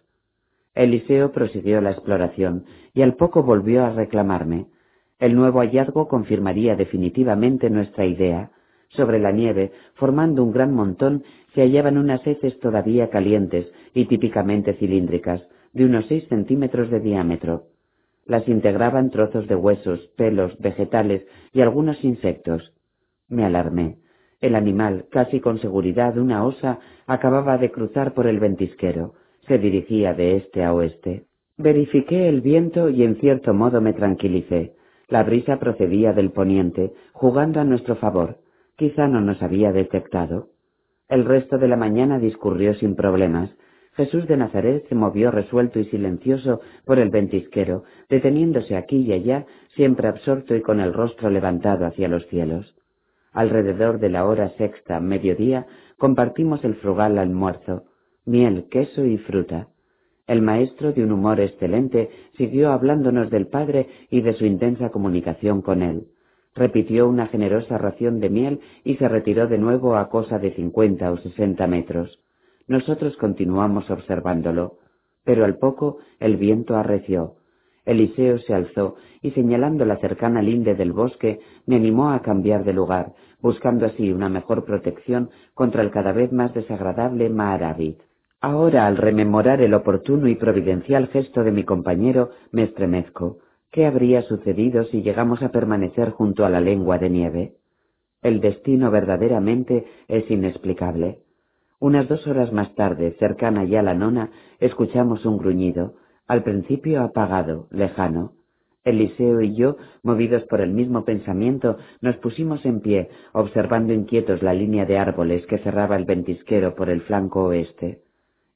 Eliseo 0.74 1.32
prosiguió 1.32 1.80
la 1.80 1.92
exploración 1.92 2.64
y 2.92 3.02
al 3.02 3.14
poco 3.14 3.42
volvió 3.42 3.84
a 3.84 3.90
reclamarme. 3.90 4.66
El 5.18 5.34
nuevo 5.34 5.60
hallazgo 5.60 6.08
confirmaría 6.08 6.76
definitivamente 6.76 7.70
nuestra 7.70 8.04
idea. 8.04 8.50
Sobre 8.88 9.18
la 9.18 9.32
nieve, 9.32 9.72
formando 9.94 10.42
un 10.44 10.52
gran 10.52 10.72
montón, 10.72 11.24
se 11.54 11.62
hallaban 11.62 11.98
unas 11.98 12.26
heces 12.26 12.58
todavía 12.60 13.10
calientes 13.10 13.66
y 13.94 14.06
típicamente 14.06 14.74
cilíndricas, 14.74 15.42
de 15.72 15.84
unos 15.84 16.06
seis 16.06 16.26
centímetros 16.28 16.90
de 16.90 17.00
diámetro. 17.00 17.64
Las 18.26 18.48
integraban 18.48 19.10
trozos 19.10 19.46
de 19.46 19.54
huesos, 19.54 20.00
pelos, 20.16 20.58
vegetales 20.58 21.26
y 21.52 21.60
algunos 21.60 22.02
insectos. 22.04 22.72
Me 23.28 23.44
alarmé. 23.44 23.98
El 24.40 24.54
animal, 24.54 25.06
casi 25.10 25.40
con 25.40 25.58
seguridad 25.60 26.18
una 26.18 26.44
osa, 26.44 26.80
acababa 27.06 27.56
de 27.58 27.70
cruzar 27.70 28.14
por 28.14 28.26
el 28.26 28.38
ventisquero. 28.38 29.14
Se 29.46 29.58
dirigía 29.58 30.12
de 30.12 30.36
este 30.36 30.64
a 30.64 30.74
oeste. 30.74 31.24
Verifiqué 31.56 32.28
el 32.28 32.42
viento 32.42 32.90
y 32.90 33.02
en 33.02 33.16
cierto 33.16 33.54
modo 33.54 33.80
me 33.80 33.92
tranquilicé. 33.92 34.74
La 35.08 35.22
brisa 35.22 35.58
procedía 35.58 36.12
del 36.12 36.32
poniente, 36.32 36.92
jugando 37.12 37.60
a 37.60 37.64
nuestro 37.64 37.96
favor. 37.96 38.38
Quizá 38.76 39.08
no 39.08 39.22
nos 39.22 39.42
había 39.42 39.72
detectado. 39.72 40.48
El 41.08 41.24
resto 41.24 41.56
de 41.56 41.66
la 41.66 41.76
mañana 41.76 42.18
discurrió 42.18 42.74
sin 42.74 42.94
problemas. 42.94 43.50
Jesús 43.94 44.28
de 44.28 44.36
Nazaret 44.36 44.86
se 44.90 44.94
movió 44.94 45.30
resuelto 45.30 45.78
y 45.78 45.86
silencioso 45.86 46.60
por 46.84 46.98
el 46.98 47.08
ventisquero, 47.08 47.84
deteniéndose 48.10 48.76
aquí 48.76 48.98
y 48.98 49.12
allá, 49.14 49.46
siempre 49.74 50.08
absorto 50.08 50.54
y 50.54 50.60
con 50.60 50.80
el 50.80 50.92
rostro 50.92 51.30
levantado 51.30 51.86
hacia 51.86 52.08
los 52.08 52.26
cielos. 52.26 52.76
Alrededor 53.32 53.98
de 53.98 54.10
la 54.10 54.26
hora 54.26 54.50
sexta, 54.58 55.00
mediodía, 55.00 55.66
compartimos 55.96 56.62
el 56.62 56.74
frugal 56.74 57.16
almuerzo, 57.16 57.84
miel, 58.26 58.66
queso 58.70 59.06
y 59.06 59.16
fruta. 59.16 59.68
El 60.26 60.42
maestro, 60.42 60.92
de 60.92 61.02
un 61.02 61.12
humor 61.12 61.40
excelente, 61.40 62.10
siguió 62.36 62.72
hablándonos 62.72 63.30
del 63.30 63.46
Padre 63.46 63.88
y 64.10 64.20
de 64.20 64.34
su 64.34 64.44
intensa 64.44 64.90
comunicación 64.90 65.62
con 65.62 65.82
él 65.82 66.08
repitió 66.56 67.06
una 67.06 67.28
generosa 67.28 67.78
ración 67.78 68.18
de 68.18 68.30
miel 68.30 68.60
y 68.82 68.96
se 68.96 69.06
retiró 69.08 69.46
de 69.46 69.58
nuevo 69.58 69.96
a 69.96 70.08
cosa 70.08 70.38
de 70.38 70.52
cincuenta 70.52 71.12
o 71.12 71.18
sesenta 71.18 71.66
metros. 71.66 72.18
Nosotros 72.66 73.16
continuamos 73.18 73.88
observándolo, 73.90 74.78
pero 75.24 75.44
al 75.44 75.58
poco 75.58 75.98
el 76.18 76.36
viento 76.36 76.74
arreció. 76.76 77.34
Eliseo 77.84 78.38
se 78.38 78.54
alzó 78.54 78.96
y 79.22 79.30
señalando 79.30 79.84
la 79.84 79.98
cercana 79.98 80.42
linde 80.42 80.74
del 80.74 80.92
bosque 80.92 81.38
me 81.66 81.76
animó 81.76 82.10
a 82.10 82.22
cambiar 82.22 82.64
de 82.64 82.72
lugar, 82.72 83.12
buscando 83.40 83.86
así 83.86 84.10
una 84.10 84.28
mejor 84.28 84.64
protección 84.64 85.30
contra 85.54 85.82
el 85.82 85.92
cada 85.92 86.12
vez 86.12 86.32
más 86.32 86.52
desagradable 86.52 87.28
Maharavit. 87.28 88.00
Ahora, 88.40 88.86
al 88.86 88.96
rememorar 88.96 89.60
el 89.60 89.74
oportuno 89.74 90.26
y 90.28 90.34
providencial 90.34 91.08
gesto 91.08 91.44
de 91.44 91.52
mi 91.52 91.64
compañero, 91.64 92.30
me 92.50 92.64
estremezco. 92.64 93.38
¿Qué 93.76 93.84
habría 93.84 94.22
sucedido 94.22 94.84
si 94.84 95.02
llegamos 95.02 95.42
a 95.42 95.50
permanecer 95.50 96.08
junto 96.08 96.46
a 96.46 96.48
la 96.48 96.62
lengua 96.62 96.96
de 96.96 97.10
nieve? 97.10 97.56
El 98.22 98.40
destino 98.40 98.90
verdaderamente 98.90 99.84
es 100.08 100.30
inexplicable. 100.30 101.18
Unas 101.78 102.08
dos 102.08 102.26
horas 102.26 102.54
más 102.54 102.74
tarde, 102.74 103.14
cercana 103.18 103.64
ya 103.64 103.82
la 103.82 103.92
nona, 103.92 104.30
escuchamos 104.60 105.26
un 105.26 105.36
gruñido, 105.36 105.96
al 106.26 106.42
principio 106.42 107.02
apagado, 107.02 107.68
lejano. 107.70 108.32
Eliseo 108.82 109.42
y 109.42 109.54
yo, 109.54 109.76
movidos 110.02 110.44
por 110.44 110.62
el 110.62 110.72
mismo 110.72 111.04
pensamiento, 111.04 111.76
nos 112.00 112.16
pusimos 112.16 112.64
en 112.64 112.80
pie, 112.80 113.10
observando 113.34 113.92
inquietos 113.92 114.42
la 114.42 114.54
línea 114.54 114.86
de 114.86 114.96
árboles 114.96 115.44
que 115.48 115.58
cerraba 115.58 115.96
el 115.96 116.06
ventisquero 116.06 116.76
por 116.76 116.88
el 116.88 117.02
flanco 117.02 117.44
oeste. 117.44 118.00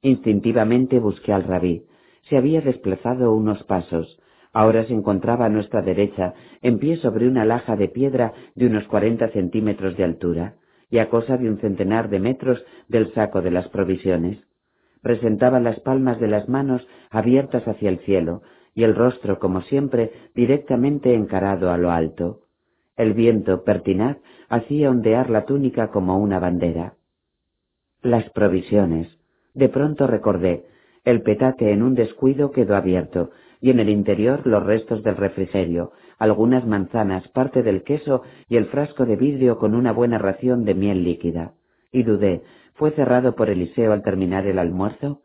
Instintivamente 0.01 0.99
busqué 0.99 1.35
al 1.35 1.45
rabí. 1.45 1.85
Se 2.31 2.39
había 2.39 2.63
desplazado 2.63 3.35
unos 3.35 3.63
pasos. 3.65 4.19
Ahora 4.53 4.85
se 4.85 4.95
encontraba 4.95 5.47
a 5.47 5.49
nuestra 5.49 5.83
derecha, 5.83 6.35
en 6.61 6.79
pie 6.79 6.97
sobre 6.97 7.29
una 7.29 7.45
laja 7.45 7.77
de 7.77 7.89
piedra 7.89 8.33
de 8.55 8.67
unos 8.67 8.87
cuarenta 8.89 9.29
centímetros 9.29 9.97
de 9.97 10.05
altura, 10.05 10.55
y 10.91 10.99
a 10.99 11.09
cosa 11.09 11.37
de 11.37 11.49
un 11.49 11.59
centenar 11.59 12.09
de 12.09 12.19
metros 12.19 12.65
del 12.89 13.13
saco 13.15 13.43
de 13.43 13.53
las 13.53 13.69
provisiones. 13.69 14.39
Presentaba 15.03 15.61
las 15.61 15.79
palmas 15.81 16.19
de 16.19 16.27
las 16.27 16.49
manos 16.49 16.87
abiertas 17.11 17.67
hacia 17.67 17.89
el 17.89 18.01
cielo, 18.01 18.43
y 18.75 18.83
el 18.83 18.95
rostro, 18.95 19.39
como 19.39 19.63
siempre, 19.63 20.11
directamente 20.35 21.15
encarado 21.15 21.71
a 21.71 21.79
lo 21.79 21.91
alto. 21.91 22.41
El 22.97 23.15
viento, 23.15 23.63
pertinaz, 23.65 24.19
hacía 24.49 24.91
ondear 24.91 25.31
la 25.31 25.45
túnica 25.45 25.89
como 25.89 26.19
una 26.19 26.39
bandera. 26.39 26.95
Las 28.03 28.29
provisiones. 28.31 29.09
De 29.55 29.69
pronto 29.69 30.07
recordé. 30.07 30.67
El 31.05 31.23
petate 31.23 31.73
en 31.73 31.83
un 31.83 31.95
descuido 31.95 32.51
quedó 32.51 32.77
abierto, 32.77 33.31
y 33.61 33.71
en 33.71 33.81
el 33.81 33.89
interior 33.89 34.47
los 34.47 34.65
restos 34.65 35.03
del 35.03 35.17
refrigerio, 35.17 35.93
algunas 36.19 36.67
manzanas, 36.67 37.29
parte 37.29 37.63
del 37.63 37.83
queso 37.83 38.23
y 38.49 38.57
el 38.57 38.67
frasco 38.67 39.07
de 39.07 39.17
vidrio 39.17 39.59
con 39.59 39.75
una 39.75 39.93
buena 39.93 40.19
ración 40.19 40.65
de 40.65 40.75
miel 40.75 41.05
líquida. 41.05 41.53
Y 41.93 42.03
dudé, 42.03 42.43
¿fue 42.75 42.91
cerrado 42.93 43.35
por 43.35 43.51
Eliseo 43.51 43.93
al 43.93 44.03
terminar 44.03 44.47
el 44.47 44.59
almuerzo? 44.59 45.23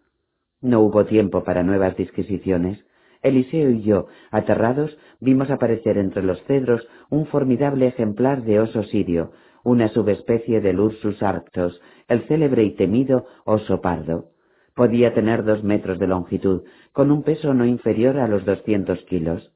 No 0.61 0.81
hubo 0.81 1.05
tiempo 1.05 1.43
para 1.43 1.63
nuevas 1.63 1.95
disquisiciones. 1.95 2.85
Eliseo 3.21 3.71
y 3.71 3.81
yo, 3.81 4.07
aterrados, 4.31 4.97
vimos 5.19 5.49
aparecer 5.49 5.97
entre 5.97 6.23
los 6.23 6.41
cedros 6.43 6.87
un 7.09 7.25
formidable 7.27 7.87
ejemplar 7.87 8.43
de 8.43 8.59
oso 8.59 8.83
sirio, 8.83 9.31
una 9.63 9.87
subespecie 9.89 10.61
del 10.61 10.79
Ursus 10.79 11.23
arctos, 11.23 11.81
el 12.07 12.21
célebre 12.27 12.63
y 12.63 12.75
temido 12.75 13.25
oso 13.45 13.81
pardo. 13.81 14.34
Podía 14.75 15.13
tener 15.13 15.45
dos 15.45 15.63
metros 15.63 15.99
de 15.99 16.07
longitud, 16.07 16.63
con 16.91 17.09
un 17.09 17.23
peso 17.23 17.53
no 17.53 17.65
inferior 17.65 18.19
a 18.19 18.27
los 18.27 18.43
doscientos 18.43 18.99
kilos. 19.05 19.53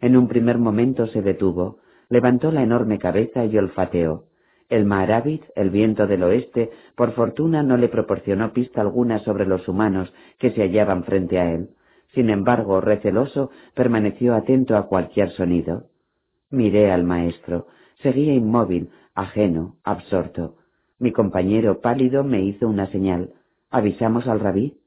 En 0.00 0.16
un 0.16 0.28
primer 0.28 0.56
momento 0.56 1.06
se 1.08 1.20
detuvo, 1.20 1.78
levantó 2.08 2.50
la 2.50 2.62
enorme 2.62 2.98
cabeza 2.98 3.44
y 3.44 3.58
olfateó. 3.58 4.24
El 4.68 4.84
Maharavit, 4.84 5.44
el 5.54 5.70
viento 5.70 6.06
del 6.06 6.22
oeste, 6.22 6.70
por 6.96 7.12
fortuna 7.12 7.62
no 7.62 7.76
le 7.76 7.88
proporcionó 7.88 8.52
pista 8.52 8.80
alguna 8.80 9.18
sobre 9.20 9.46
los 9.46 9.68
humanos 9.68 10.12
que 10.38 10.50
se 10.50 10.62
hallaban 10.62 11.04
frente 11.04 11.38
a 11.38 11.52
él. 11.52 11.68
Sin 12.14 12.30
embargo, 12.30 12.80
receloso, 12.80 13.50
permaneció 13.74 14.34
atento 14.34 14.76
a 14.76 14.86
cualquier 14.86 15.30
sonido. 15.32 15.84
Miré 16.50 16.90
al 16.90 17.04
maestro. 17.04 17.66
Seguía 18.02 18.32
inmóvil, 18.32 18.88
ajeno, 19.14 19.76
absorto. 19.84 20.56
Mi 20.98 21.12
compañero 21.12 21.80
pálido 21.80 22.24
me 22.24 22.40
hizo 22.40 22.66
una 22.66 22.86
señal. 22.86 23.34
¿Avisamos 23.76 24.26
al 24.26 24.40
rabí? 24.40 24.78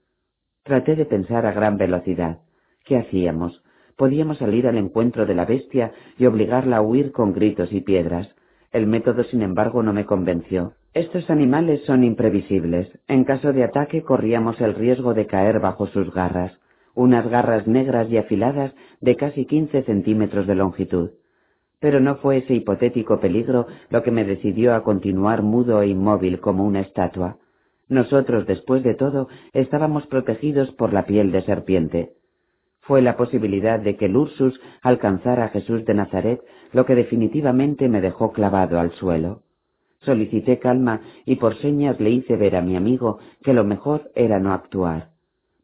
Traté 0.64 0.96
de 0.96 1.06
pensar 1.06 1.46
a 1.46 1.52
gran 1.52 1.78
velocidad. 1.78 2.40
¿Qué 2.84 2.98
hacíamos? 2.98 3.62
Podíamos 3.96 4.40
salir 4.40 4.66
al 4.66 4.80
encuentro 4.80 5.28
de 5.28 5.36
la 5.36 5.46
bestia 5.46 5.92
y 6.18 6.26
obligarla 6.26 6.78
a 6.78 6.82
huir 6.82 7.12
con 7.12 7.32
gritos 7.32 7.72
y 7.72 7.82
piedras. 7.82 8.34
El 8.72 8.88
método, 8.88 9.24
sin 9.26 9.44
embargo, 9.44 9.84
no 9.84 9.94
me 9.94 10.08
convenció. 10.08 10.74
Estos 10.96 11.30
animales 11.30 11.84
son 11.86 12.04
imprevisibles. 12.04 12.90
En 13.08 13.26
caso 13.26 13.54
de 13.54 13.64
ataque 13.64 14.02
corríamos 14.02 14.60
el 14.60 14.74
riesgo 14.74 15.14
de 15.14 15.28
caer 15.28 15.60
bajo 15.60 15.86
sus 15.86 16.12
garras, 16.12 16.60
unas 16.96 17.30
garras 17.30 17.68
negras 17.68 18.10
y 18.10 18.18
afiladas 18.18 18.74
de 19.02 19.16
casi 19.18 19.46
quince 19.46 19.84
centímetros 19.84 20.48
de 20.48 20.56
longitud. 20.56 21.12
Pero 21.80 22.00
no 22.00 22.16
fue 22.16 22.38
ese 22.38 22.56
hipotético 22.56 23.20
peligro 23.20 23.68
lo 23.92 24.02
que 24.02 24.10
me 24.10 24.26
decidió 24.26 24.74
a 24.74 24.82
continuar 24.82 25.44
mudo 25.44 25.84
e 25.84 25.90
inmóvil 25.90 26.40
como 26.40 26.66
una 26.66 26.80
estatua. 26.80 27.38
Nosotros, 27.90 28.46
después 28.46 28.84
de 28.84 28.94
todo, 28.94 29.28
estábamos 29.52 30.06
protegidos 30.08 30.72
por 30.74 30.94
la 30.94 31.06
piel 31.06 31.32
de 31.32 31.42
serpiente. 31.42 32.14
Fue 32.82 33.02
la 33.02 33.18
posibilidad 33.18 33.80
de 33.80 33.98
que 33.98 34.06
el 34.06 34.16
Ursus 34.16 34.60
alcanzara 34.82 35.46
a 35.46 35.50
Jesús 35.50 35.86
de 35.86 35.96
Nazaret 35.96 36.42
lo 36.72 36.86
que 36.86 36.96
definitivamente 36.96 37.90
me 37.90 38.02
dejó 38.02 38.32
clavado 38.32 38.80
al 38.80 38.92
suelo. 38.92 39.42
Solicité 40.02 40.60
calma 40.60 41.02
y 41.26 41.36
por 41.36 41.56
señas 41.58 42.00
le 42.00 42.12
hice 42.12 42.38
ver 42.38 42.56
a 42.56 42.62
mi 42.62 42.76
amigo 42.76 43.20
que 43.44 43.54
lo 43.54 43.64
mejor 43.64 44.12
era 44.16 44.40
no 44.40 44.54
actuar. 44.54 45.10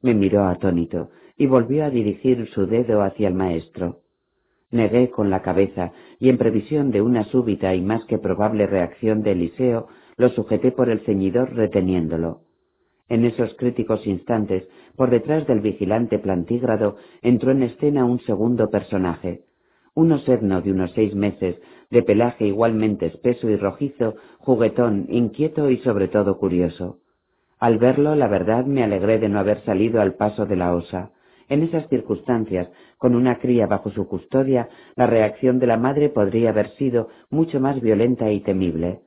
Me 0.02 0.14
miró 0.14 0.46
atónito 0.46 1.10
y 1.38 1.48
volvió 1.48 1.86
a 1.86 1.90
dirigir 1.90 2.48
su 2.50 2.66
dedo 2.66 3.02
hacia 3.02 3.28
el 3.28 3.34
maestro. 3.34 4.02
Negué 4.72 5.10
con 5.10 5.30
la 5.30 5.42
cabeza 5.42 5.94
y 6.20 6.30
en 6.30 6.38
previsión 6.38 6.92
de 6.92 7.02
una 7.02 7.24
súbita 7.26 7.74
y 7.76 7.82
más 7.82 8.04
que 8.06 8.18
probable 8.18 8.68
reacción 8.68 9.22
de 9.22 9.32
Eliseo, 9.32 9.88
lo 10.17 10.30
sujeté 10.30 10.72
por 10.72 10.90
el 10.90 11.01
ceñidor 11.01 11.53
reteniéndolo. 11.53 12.42
En 13.08 13.26
esos 13.26 13.53
críticos 13.56 14.06
instantes, 14.08 14.67
por 14.96 15.10
detrás 15.10 15.46
del 15.46 15.60
vigilante 15.60 16.17
plantígrado, 16.17 16.98
entró 17.22 17.51
en 17.51 17.64
escena 17.64 18.06
un 18.06 18.19
segundo 18.22 18.69
personaje, 18.69 19.44
un 19.94 20.12
osedno 20.12 20.62
de 20.62 20.72
unos 20.72 20.92
seis 20.94 21.14
meses, 21.14 21.58
de 21.92 22.01
pelaje 22.01 22.48
igualmente 22.48 23.06
espeso 23.06 23.49
y 23.49 23.56
rojizo, 23.58 24.15
juguetón, 24.40 25.06
inquieto 25.10 25.69
y 25.69 25.78
sobre 25.78 26.08
todo 26.08 26.38
curioso. 26.38 26.98
Al 27.60 27.78
verlo, 27.78 28.15
la 28.15 28.28
verdad, 28.28 28.65
me 28.65 28.83
alegré 28.83 29.19
de 29.19 29.30
no 29.30 29.40
haber 29.40 29.64
salido 29.64 30.01
al 30.01 30.15
paso 30.15 30.46
de 30.46 30.56
la 30.56 30.76
osa. 30.76 31.12
En 31.48 31.62
esas 31.62 31.88
circunstancias, 31.90 32.69
con 32.98 33.15
una 33.15 33.38
cría 33.38 33.67
bajo 33.67 33.92
su 33.92 34.08
custodia, 34.08 34.67
la 34.96 35.06
reacción 35.06 35.60
de 35.60 35.67
la 35.67 35.78
madre 35.78 36.10
podría 36.10 36.49
haber 36.49 36.69
sido 36.72 37.10
mucho 37.30 37.60
más 37.60 37.80
violenta 37.80 38.31
y 38.31 38.42
temible. 38.42 39.01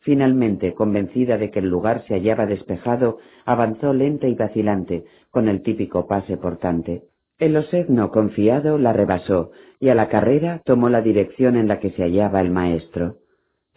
Finalmente, 0.00 0.72
convencida 0.74 1.36
de 1.36 1.50
que 1.50 1.58
el 1.58 1.68
lugar 1.68 2.04
se 2.06 2.14
hallaba 2.14 2.46
despejado, 2.46 3.18
avanzó 3.44 3.92
lenta 3.92 4.28
y 4.28 4.34
vacilante, 4.34 5.04
con 5.30 5.48
el 5.48 5.62
típico 5.62 6.06
pase 6.06 6.38
portante. 6.38 7.02
El 7.38 7.56
osedno 7.56 8.10
confiado 8.10 8.78
la 8.78 8.92
rebasó, 8.92 9.50
y 9.78 9.88
a 9.88 9.94
la 9.94 10.08
carrera 10.08 10.62
tomó 10.64 10.88
la 10.88 11.02
dirección 11.02 11.56
en 11.56 11.68
la 11.68 11.80
que 11.80 11.90
se 11.90 12.02
hallaba 12.02 12.40
el 12.40 12.50
maestro. 12.50 13.16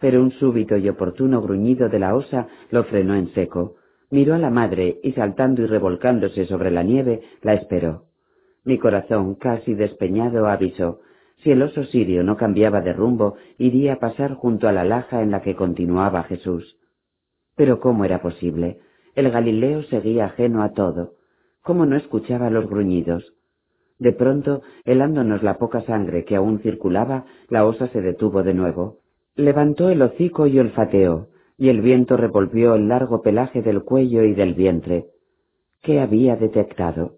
Pero 0.00 0.22
un 0.22 0.32
súbito 0.32 0.76
y 0.76 0.88
oportuno 0.88 1.40
gruñido 1.40 1.88
de 1.88 1.98
la 1.98 2.14
osa 2.14 2.48
lo 2.70 2.84
frenó 2.84 3.14
en 3.14 3.32
seco. 3.34 3.76
Miró 4.10 4.34
a 4.34 4.38
la 4.38 4.50
madre 4.50 4.98
y 5.02 5.12
saltando 5.12 5.62
y 5.62 5.66
revolcándose 5.66 6.46
sobre 6.46 6.70
la 6.70 6.82
nieve, 6.82 7.20
la 7.42 7.54
esperó. 7.54 8.04
Mi 8.64 8.78
corazón, 8.78 9.34
casi 9.34 9.74
despeñado, 9.74 10.46
avisó. 10.46 11.00
Si 11.38 11.50
el 11.50 11.62
oso 11.62 11.84
sirio 11.84 12.22
no 12.22 12.36
cambiaba 12.36 12.80
de 12.80 12.92
rumbo, 12.92 13.36
iría 13.58 13.94
a 13.94 13.98
pasar 13.98 14.34
junto 14.34 14.68
a 14.68 14.72
la 14.72 14.84
laja 14.84 15.22
en 15.22 15.30
la 15.30 15.42
que 15.42 15.54
continuaba 15.54 16.22
Jesús. 16.24 16.78
Pero 17.56 17.80
¿cómo 17.80 18.04
era 18.04 18.22
posible? 18.22 18.78
El 19.14 19.30
Galileo 19.30 19.82
seguía 19.84 20.26
ajeno 20.26 20.62
a 20.62 20.72
todo. 20.72 21.14
¿Cómo 21.62 21.86
no 21.86 21.96
escuchaba 21.96 22.50
los 22.50 22.68
gruñidos? 22.68 23.34
De 23.98 24.12
pronto, 24.12 24.62
helándonos 24.84 25.42
la 25.42 25.58
poca 25.58 25.82
sangre 25.82 26.24
que 26.24 26.36
aún 26.36 26.58
circulaba, 26.60 27.26
la 27.48 27.64
osa 27.64 27.88
se 27.88 28.00
detuvo 28.00 28.42
de 28.42 28.54
nuevo. 28.54 28.98
Levantó 29.36 29.88
el 29.88 30.02
hocico 30.02 30.46
y 30.46 30.58
olfateó, 30.58 31.28
y 31.56 31.68
el 31.68 31.80
viento 31.80 32.16
revolvió 32.16 32.74
el 32.74 32.88
largo 32.88 33.22
pelaje 33.22 33.62
del 33.62 33.82
cuello 33.82 34.24
y 34.24 34.34
del 34.34 34.54
vientre. 34.54 35.06
¿Qué 35.80 36.00
había 36.00 36.36
detectado? 36.36 37.16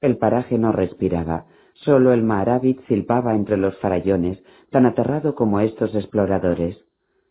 El 0.00 0.16
paraje 0.16 0.58
no 0.58 0.72
respiraba, 0.72 1.46
sólo 1.84 2.12
el 2.12 2.22
Maharavit 2.22 2.80
silbaba 2.86 3.34
entre 3.34 3.56
los 3.56 3.76
farallones, 3.78 4.42
tan 4.70 4.86
aterrado 4.86 5.34
como 5.34 5.60
estos 5.60 5.94
exploradores. 5.94 6.78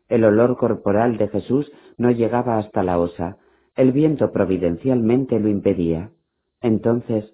El 0.08 0.24
olor 0.24 0.58
corporal 0.58 1.17
de 1.17 1.28
Jesús 1.28 1.72
no 1.98 2.12
llegaba 2.12 2.58
hasta 2.58 2.83
la 2.83 2.99
osa, 2.99 3.38
el 3.76 3.92
viento 3.92 4.32
providencialmente 4.32 5.40
lo 5.40 5.49
impedía. 5.49 6.12
Entonces, 6.62 7.33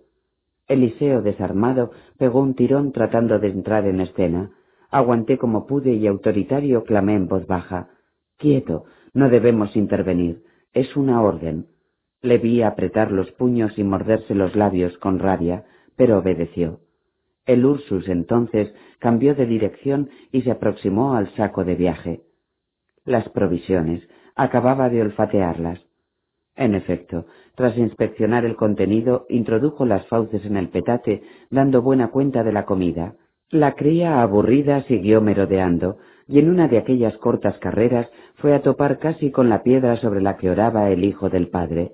Eliseo, 0.68 1.22
desarmado, 1.22 1.92
pegó 2.18 2.40
un 2.42 2.56
tirón 2.56 2.92
tratando 2.92 3.40
de 3.40 3.48
entrar 3.48 3.86
en 3.88 4.02
escena. 4.02 4.52
Aguanté 4.92 5.38
como 5.38 5.68
pude 5.68 5.94
y 5.94 6.08
autoritario 6.08 6.84
clamé 6.84 7.16
en 7.16 7.28
voz 7.28 7.48
baja. 7.48 7.90
Quieto, 8.38 8.86
no 9.14 9.30
debemos 9.30 9.76
intervenir. 9.76 10.44
Es 10.74 10.96
una 10.96 11.22
orden. 11.22 11.68
Le 12.22 12.38
vi 12.40 12.62
apretar 12.62 13.12
los 13.12 13.32
puños 13.32 13.78
y 13.78 13.84
morderse 13.84 14.34
los 14.36 14.56
labios 14.56 14.98
con 14.98 15.20
rabia, 15.20 15.66
pero 15.96 16.18
obedeció. 16.20 16.80
El 17.46 17.66
Ursus 17.66 18.08
entonces 18.10 18.74
cambió 19.00 19.36
de 19.36 19.46
dirección 19.46 20.10
y 20.32 20.42
se 20.42 20.52
aproximó 20.52 21.16
al 21.16 21.34
saco 21.36 21.64
de 21.64 21.76
viaje. 21.76 22.22
Las 23.04 23.30
provisiones, 23.30 24.08
acababa 24.36 24.90
de 24.90 25.02
olfatearlas. 25.02 25.80
En 26.56 26.74
efecto, 26.74 27.26
tras 27.56 27.78
inspeccionar 27.78 28.46
el 28.46 28.56
contenido, 28.56 29.26
introdujo 29.30 29.86
las 29.86 30.08
fauces 30.08 30.46
en 30.46 30.58
el 30.58 30.70
petate, 30.70 31.22
dando 31.50 31.82
buena 31.82 32.10
cuenta 32.10 32.44
de 32.44 32.52
la 32.52 32.66
comida. 32.66 33.16
La 33.50 33.74
cría 33.76 34.22
aburrida 34.22 34.84
siguió 34.84 35.22
merodeando, 35.22 35.98
y 36.28 36.40
en 36.40 36.50
una 36.50 36.68
de 36.68 36.78
aquellas 36.78 37.16
cortas 37.18 37.58
carreras 37.60 38.10
fue 38.36 38.56
a 38.56 38.62
topar 38.62 39.00
casi 39.00 39.32
con 39.32 39.50
la 39.50 39.64
piedra 39.64 39.98
sobre 39.98 40.22
la 40.22 40.38
que 40.38 40.50
oraba 40.50 40.90
el 40.90 41.04
hijo 41.04 41.30
del 41.30 41.50
padre. 41.50 41.92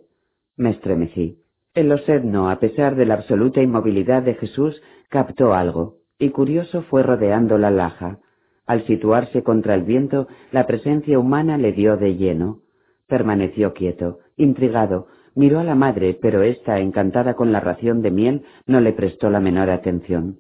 Me 0.56 0.70
estremecí. 0.70 1.40
El 1.74 1.92
osedno, 1.92 2.50
a 2.50 2.60
pesar 2.60 2.96
de 2.96 3.06
la 3.06 3.16
absoluta 3.16 3.62
inmovilidad 3.62 4.24
de 4.24 4.36
Jesús, 4.36 4.82
captó 5.12 5.54
algo, 5.54 5.98
y 6.18 6.30
curioso 6.30 6.84
fue 6.84 7.04
rodeando 7.04 7.58
la 7.58 7.70
laja. 7.70 8.20
Al 8.66 8.86
situarse 8.88 9.44
contra 9.44 9.76
el 9.76 9.84
viento, 9.84 10.28
la 10.52 10.66
presencia 10.66 11.20
humana 11.20 11.58
le 11.58 11.74
dio 11.74 11.98
de 11.98 12.16
lleno. 12.16 12.62
Permaneció 13.08 13.74
quieto, 13.74 14.20
intrigado, 14.38 15.08
miró 15.36 15.60
a 15.60 15.66
la 15.66 15.76
madre, 15.76 16.18
pero 16.20 16.44
ésta, 16.44 16.80
encantada 16.80 17.34
con 17.34 17.52
la 17.52 17.60
ración 17.60 18.02
de 18.02 18.12
miel, 18.12 18.44
no 18.66 18.80
le 18.80 18.94
prestó 18.94 19.30
la 19.30 19.42
menor 19.42 19.70
atención. 19.70 20.40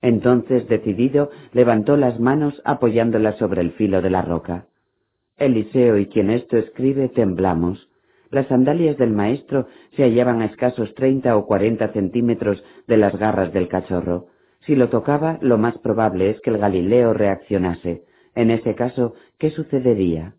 Entonces, 0.00 0.68
decidido, 0.68 1.30
levantó 1.52 1.96
las 1.96 2.20
manos 2.20 2.62
apoyándolas 2.64 3.36
sobre 3.38 3.60
el 3.60 3.72
filo 3.72 4.02
de 4.02 4.10
la 4.10 4.22
roca. 4.22 4.66
Eliseo 5.36 5.98
y 5.98 6.06
quien 6.06 6.30
esto 6.30 6.56
escribe 6.56 7.08
temblamos. 7.08 7.88
Las 8.32 8.46
sandalias 8.46 8.96
del 8.96 9.12
maestro 9.12 9.66
se 9.94 10.04
hallaban 10.04 10.40
a 10.40 10.46
escasos 10.46 10.94
treinta 10.94 11.36
o 11.36 11.44
cuarenta 11.44 11.88
centímetros 11.88 12.64
de 12.88 12.96
las 12.96 13.14
garras 13.14 13.52
del 13.52 13.68
cachorro. 13.68 14.28
Si 14.60 14.74
lo 14.74 14.88
tocaba, 14.88 15.36
lo 15.42 15.58
más 15.58 15.76
probable 15.76 16.30
es 16.30 16.40
que 16.40 16.48
el 16.48 16.56
Galileo 16.56 17.12
reaccionase. 17.12 18.04
En 18.34 18.50
ese 18.50 18.74
caso, 18.74 19.12
¿qué 19.38 19.50
sucedería? 19.50 20.32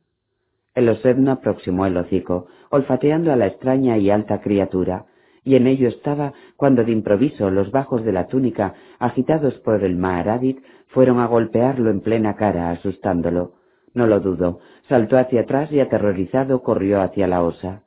El 0.74 0.90
osedno 0.90 1.34
aproximó 1.34 1.86
el 1.86 1.96
hocico, 1.96 2.48
olfateando 2.72 3.32
a 3.32 3.36
la 3.36 3.46
extraña 3.46 4.00
y 4.00 4.10
alta 4.10 4.42
criatura, 4.42 5.06
y 5.44 5.56
en 5.56 5.68
ello 5.68 5.88
estaba 5.88 6.34
cuando 6.58 6.84
de 6.84 6.94
improviso 6.94 7.52
los 7.52 7.70
bajos 7.70 8.04
de 8.04 8.12
la 8.12 8.26
túnica, 8.26 8.74
agitados 8.98 9.54
por 9.60 9.84
el 9.84 9.98
Maharadit, 9.98 10.64
fueron 10.88 11.20
a 11.20 11.28
golpearlo 11.28 11.92
en 11.92 12.02
plena 12.02 12.38
cara, 12.38 12.72
asustándolo. 12.72 13.52
No 13.94 14.08
lo 14.08 14.20
dudó, 14.20 14.62
saltó 14.90 15.20
hacia 15.20 15.42
atrás 15.42 15.72
y 15.72 15.80
aterrorizado 15.80 16.64
corrió 16.64 17.00
hacia 17.04 17.28
la 17.28 17.44
osa. 17.44 17.83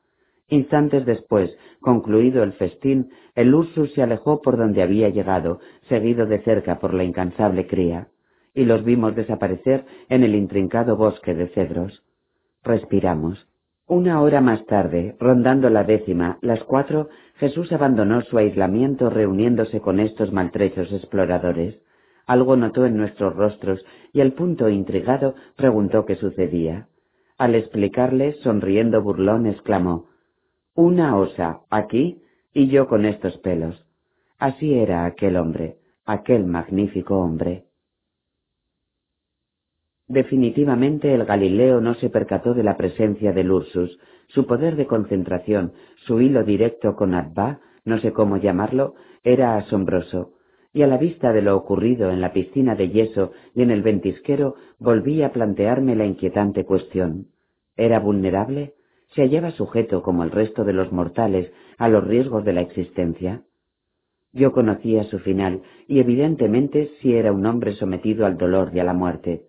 Instantes 0.48 1.04
después, 1.04 1.56
concluido 1.80 2.44
el 2.44 2.52
festín, 2.52 3.10
el 3.34 3.52
Ursus 3.52 3.92
se 3.94 4.02
alejó 4.02 4.42
por 4.42 4.56
donde 4.56 4.80
había 4.82 5.08
llegado, 5.08 5.58
seguido 5.88 6.26
de 6.26 6.40
cerca 6.42 6.78
por 6.78 6.94
la 6.94 7.02
incansable 7.02 7.66
cría, 7.66 8.08
y 8.54 8.64
los 8.64 8.84
vimos 8.84 9.16
desaparecer 9.16 9.84
en 10.08 10.22
el 10.22 10.36
intrincado 10.36 10.96
bosque 10.96 11.34
de 11.34 11.48
cedros. 11.48 12.04
Respiramos. 12.62 13.48
Una 13.88 14.20
hora 14.20 14.40
más 14.40 14.64
tarde, 14.66 15.16
rondando 15.18 15.68
la 15.68 15.82
décima, 15.82 16.38
las 16.42 16.62
cuatro, 16.62 17.08
Jesús 17.36 17.72
abandonó 17.72 18.22
su 18.22 18.38
aislamiento 18.38 19.10
reuniéndose 19.10 19.80
con 19.80 19.98
estos 19.98 20.32
maltrechos 20.32 20.92
exploradores. 20.92 21.80
Algo 22.26 22.56
notó 22.56 22.86
en 22.86 22.96
nuestros 22.96 23.34
rostros 23.34 23.84
y 24.12 24.20
al 24.20 24.32
punto 24.32 24.68
intrigado 24.68 25.34
preguntó 25.56 26.04
qué 26.04 26.16
sucedía. 26.16 26.88
Al 27.36 27.54
explicarle, 27.54 28.32
sonriendo 28.42 29.02
burlón, 29.02 29.46
exclamó 29.46 30.06
Una 30.76 31.16
osa, 31.16 31.62
aquí, 31.70 32.20
y 32.52 32.68
yo 32.68 32.86
con 32.86 33.06
estos 33.06 33.38
pelos. 33.38 33.82
Así 34.38 34.74
era 34.74 35.06
aquel 35.06 35.38
hombre, 35.38 35.78
aquel 36.04 36.44
magnífico 36.44 37.18
hombre. 37.18 37.64
Definitivamente 40.06 41.14
el 41.14 41.24
Galileo 41.24 41.80
no 41.80 41.94
se 41.94 42.10
percató 42.10 42.52
de 42.52 42.62
la 42.62 42.76
presencia 42.76 43.32
del 43.32 43.52
Ursus. 43.52 43.98
Su 44.28 44.46
poder 44.46 44.76
de 44.76 44.86
concentración, 44.86 45.72
su 46.04 46.20
hilo 46.20 46.44
directo 46.44 46.94
con 46.94 47.14
Adba, 47.14 47.60
no 47.86 47.98
sé 48.00 48.12
cómo 48.12 48.36
llamarlo, 48.36 48.96
era 49.24 49.56
asombroso. 49.56 50.32
Y 50.74 50.82
a 50.82 50.86
la 50.86 50.98
vista 50.98 51.32
de 51.32 51.40
lo 51.40 51.56
ocurrido 51.56 52.10
en 52.10 52.20
la 52.20 52.34
piscina 52.34 52.74
de 52.74 52.90
yeso 52.90 53.32
y 53.54 53.62
en 53.62 53.70
el 53.70 53.80
ventisquero, 53.80 54.56
volví 54.78 55.22
a 55.22 55.32
plantearme 55.32 55.96
la 55.96 56.04
inquietante 56.04 56.66
cuestión. 56.66 57.28
¿Era 57.78 57.98
vulnerable? 57.98 58.75
¿Se 59.14 59.22
hallaba 59.22 59.50
sujeto, 59.52 60.02
como 60.02 60.24
el 60.24 60.30
resto 60.30 60.64
de 60.64 60.72
los 60.72 60.92
mortales, 60.92 61.52
a 61.78 61.88
los 61.88 62.04
riesgos 62.04 62.44
de 62.44 62.52
la 62.52 62.60
existencia? 62.60 63.42
Yo 64.32 64.52
conocía 64.52 65.04
su 65.04 65.18
final, 65.18 65.62
y 65.88 66.00
evidentemente 66.00 66.90
sí 67.00 67.14
era 67.14 67.32
un 67.32 67.46
hombre 67.46 67.72
sometido 67.72 68.26
al 68.26 68.36
dolor 68.36 68.70
y 68.74 68.80
a 68.80 68.84
la 68.84 68.92
muerte. 68.92 69.46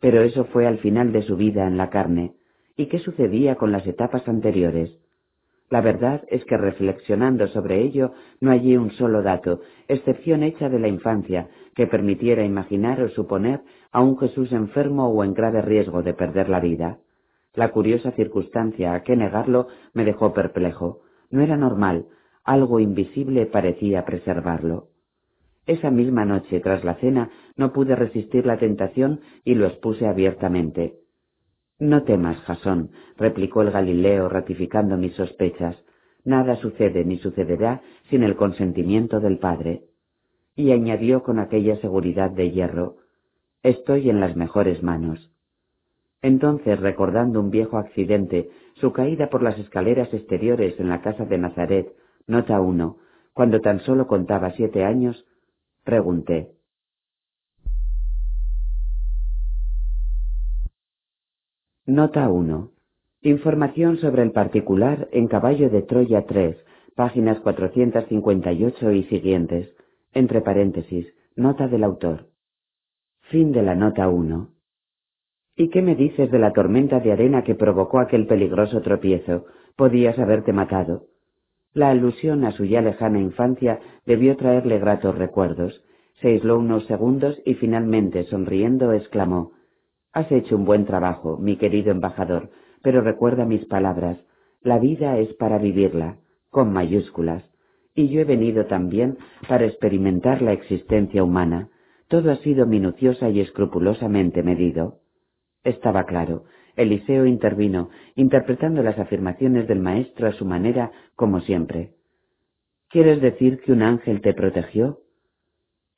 Pero 0.00 0.22
eso 0.22 0.44
fue 0.44 0.66
al 0.66 0.78
final 0.78 1.12
de 1.12 1.22
su 1.22 1.36
vida 1.36 1.66
en 1.66 1.76
la 1.76 1.90
carne. 1.90 2.32
¿Y 2.76 2.86
qué 2.86 2.98
sucedía 2.98 3.56
con 3.56 3.72
las 3.72 3.86
etapas 3.86 4.26
anteriores? 4.26 4.98
La 5.68 5.82
verdad 5.82 6.24
es 6.28 6.44
que 6.46 6.56
reflexionando 6.56 7.46
sobre 7.46 7.82
ello 7.82 8.12
no 8.40 8.50
hallé 8.50 8.78
un 8.78 8.90
solo 8.92 9.22
dato, 9.22 9.60
excepción 9.86 10.42
hecha 10.42 10.68
de 10.68 10.80
la 10.80 10.88
infancia, 10.88 11.48
que 11.76 11.86
permitiera 11.86 12.44
imaginar 12.44 13.00
o 13.02 13.08
suponer 13.10 13.60
a 13.92 14.00
un 14.00 14.18
Jesús 14.18 14.52
enfermo 14.52 15.08
o 15.08 15.22
en 15.22 15.32
grave 15.32 15.62
riesgo 15.62 16.02
de 16.02 16.14
perder 16.14 16.48
la 16.48 16.58
vida. 16.60 16.98
La 17.54 17.72
curiosa 17.72 18.12
circunstancia, 18.12 18.94
a 18.94 19.02
qué 19.02 19.16
negarlo, 19.16 19.68
me 19.92 20.04
dejó 20.04 20.32
perplejo. 20.32 21.00
No 21.30 21.42
era 21.42 21.56
normal, 21.56 22.06
algo 22.44 22.80
invisible 22.80 23.46
parecía 23.46 24.04
preservarlo. 24.04 24.88
Esa 25.66 25.90
misma 25.90 26.24
noche, 26.24 26.60
tras 26.60 26.84
la 26.84 26.94
cena, 26.96 27.30
no 27.56 27.72
pude 27.72 27.94
resistir 27.94 28.46
la 28.46 28.58
tentación 28.58 29.20
y 29.44 29.54
lo 29.54 29.66
expuse 29.66 30.06
abiertamente. 30.06 30.96
No 31.78 32.04
temas, 32.04 32.38
Jasón, 32.42 32.90
replicó 33.16 33.62
el 33.62 33.70
Galileo 33.70 34.28
ratificando 34.28 34.96
mis 34.96 35.14
sospechas. 35.14 35.76
Nada 36.24 36.56
sucede 36.56 37.04
ni 37.04 37.18
sucederá 37.18 37.82
sin 38.10 38.22
el 38.22 38.36
consentimiento 38.36 39.20
del 39.20 39.38
Padre. 39.38 39.84
Y 40.54 40.72
añadió 40.72 41.22
con 41.22 41.38
aquella 41.38 41.76
seguridad 41.80 42.30
de 42.30 42.50
hierro, 42.50 42.96
Estoy 43.62 44.08
en 44.08 44.20
las 44.20 44.36
mejores 44.36 44.82
manos. 44.82 45.29
Entonces, 46.22 46.78
recordando 46.80 47.40
un 47.40 47.50
viejo 47.50 47.78
accidente, 47.78 48.50
su 48.74 48.92
caída 48.92 49.30
por 49.30 49.42
las 49.42 49.58
escaleras 49.58 50.12
exteriores 50.12 50.78
en 50.78 50.88
la 50.88 51.00
casa 51.00 51.24
de 51.24 51.38
Nazaret, 51.38 51.94
nota 52.26 52.60
uno, 52.60 52.98
cuando 53.32 53.60
tan 53.60 53.80
solo 53.80 54.06
contaba 54.06 54.52
siete 54.52 54.84
años, 54.84 55.26
pregunté. 55.84 56.52
Nota 61.86 62.28
1. 62.28 62.70
Información 63.22 63.96
sobre 63.98 64.22
el 64.22 64.32
particular 64.32 65.08
en 65.12 65.26
Caballo 65.26 65.70
de 65.70 65.82
Troya 65.82 66.24
3, 66.26 66.56
páginas 66.94 67.40
458 67.40 68.92
y 68.92 69.04
siguientes, 69.04 69.74
entre 70.12 70.40
paréntesis, 70.40 71.06
nota 71.34 71.66
del 71.68 71.84
autor. 71.84 72.28
Fin 73.30 73.52
de 73.52 73.62
la 73.62 73.74
nota 73.74 74.08
1. 74.08 74.59
¿Y 75.60 75.68
qué 75.68 75.82
me 75.82 75.94
dices 75.94 76.30
de 76.30 76.38
la 76.38 76.54
tormenta 76.54 77.00
de 77.00 77.12
arena 77.12 77.44
que 77.44 77.54
provocó 77.54 77.98
aquel 77.98 78.26
peligroso 78.26 78.80
tropiezo? 78.80 79.44
Podías 79.76 80.18
haberte 80.18 80.54
matado. 80.54 81.02
La 81.74 81.90
alusión 81.90 82.46
a 82.46 82.52
su 82.52 82.64
ya 82.64 82.80
lejana 82.80 83.20
infancia 83.20 83.78
debió 84.06 84.38
traerle 84.38 84.78
gratos 84.78 85.18
recuerdos. 85.18 85.84
Se 86.22 86.28
aisló 86.28 86.58
unos 86.58 86.86
segundos 86.86 87.38
y 87.44 87.56
finalmente, 87.56 88.24
sonriendo, 88.24 88.94
exclamó 88.94 89.52
Has 90.14 90.32
hecho 90.32 90.56
un 90.56 90.64
buen 90.64 90.86
trabajo, 90.86 91.36
mi 91.36 91.56
querido 91.56 91.90
embajador, 91.90 92.48
pero 92.80 93.02
recuerda 93.02 93.44
mis 93.44 93.66
palabras. 93.66 94.18
La 94.62 94.78
vida 94.78 95.18
es 95.18 95.34
para 95.34 95.58
vivirla, 95.58 96.20
con 96.48 96.72
mayúsculas. 96.72 97.44
Y 97.94 98.08
yo 98.08 98.22
he 98.22 98.24
venido 98.24 98.64
también 98.64 99.18
para 99.46 99.66
experimentar 99.66 100.40
la 100.40 100.54
existencia 100.54 101.22
humana. 101.22 101.68
Todo 102.08 102.30
ha 102.32 102.36
sido 102.36 102.64
minuciosa 102.64 103.28
y 103.28 103.40
escrupulosamente 103.40 104.42
medido. 104.42 105.00
Estaba 105.64 106.04
claro. 106.04 106.44
Eliseo 106.76 107.26
intervino, 107.26 107.90
interpretando 108.14 108.82
las 108.82 108.98
afirmaciones 108.98 109.68
del 109.68 109.80
maestro 109.80 110.28
a 110.28 110.32
su 110.32 110.44
manera, 110.44 110.92
como 111.16 111.40
siempre. 111.40 111.94
¿Quieres 112.88 113.20
decir 113.20 113.60
que 113.60 113.72
un 113.72 113.82
ángel 113.82 114.20
te 114.20 114.32
protegió? 114.34 115.00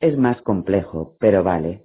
Es 0.00 0.16
más 0.18 0.40
complejo, 0.42 1.16
pero 1.20 1.44
vale. 1.44 1.84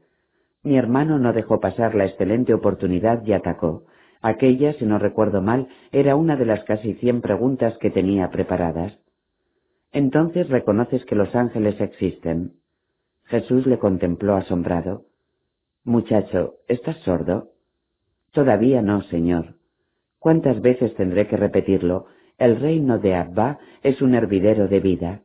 Mi 0.64 0.78
hermano 0.78 1.20
no 1.20 1.34
dejó 1.34 1.60
pasar 1.60 1.94
la 1.96 2.06
excelente 2.06 2.54
oportunidad 2.54 3.24
y 3.26 3.34
atacó. 3.34 3.86
Aquella, 4.22 4.74
si 4.74 4.86
no 4.86 4.98
recuerdo 4.98 5.42
mal, 5.42 5.68
era 5.92 6.16
una 6.16 6.36
de 6.36 6.46
las 6.46 6.64
casi 6.64 6.96
cien 6.96 7.22
preguntas 7.22 7.78
que 7.78 7.92
tenía 7.92 8.32
preparadas. 8.32 8.98
Entonces 9.92 10.50
reconoces 10.50 11.06
que 11.06 11.16
los 11.16 11.34
ángeles 11.36 11.80
existen. 11.80 12.54
Jesús 13.26 13.68
le 13.68 13.78
contempló 13.78 14.36
asombrado. 14.36 15.06
Muchacho, 15.84 16.56
¿estás 16.68 16.98
sordo? 16.98 17.52
Todavía 18.38 18.84
no, 18.84 19.02
señor. 19.02 19.56
¿Cuántas 20.20 20.62
veces 20.62 20.94
tendré 20.94 21.28
que 21.28 21.38
repetirlo? 21.38 22.06
El 22.38 22.60
reino 22.60 23.00
de 23.00 23.16
Abba 23.16 23.58
es 23.82 24.00
un 24.00 24.14
hervidero 24.14 24.68
de 24.68 24.80
vida. 24.80 25.22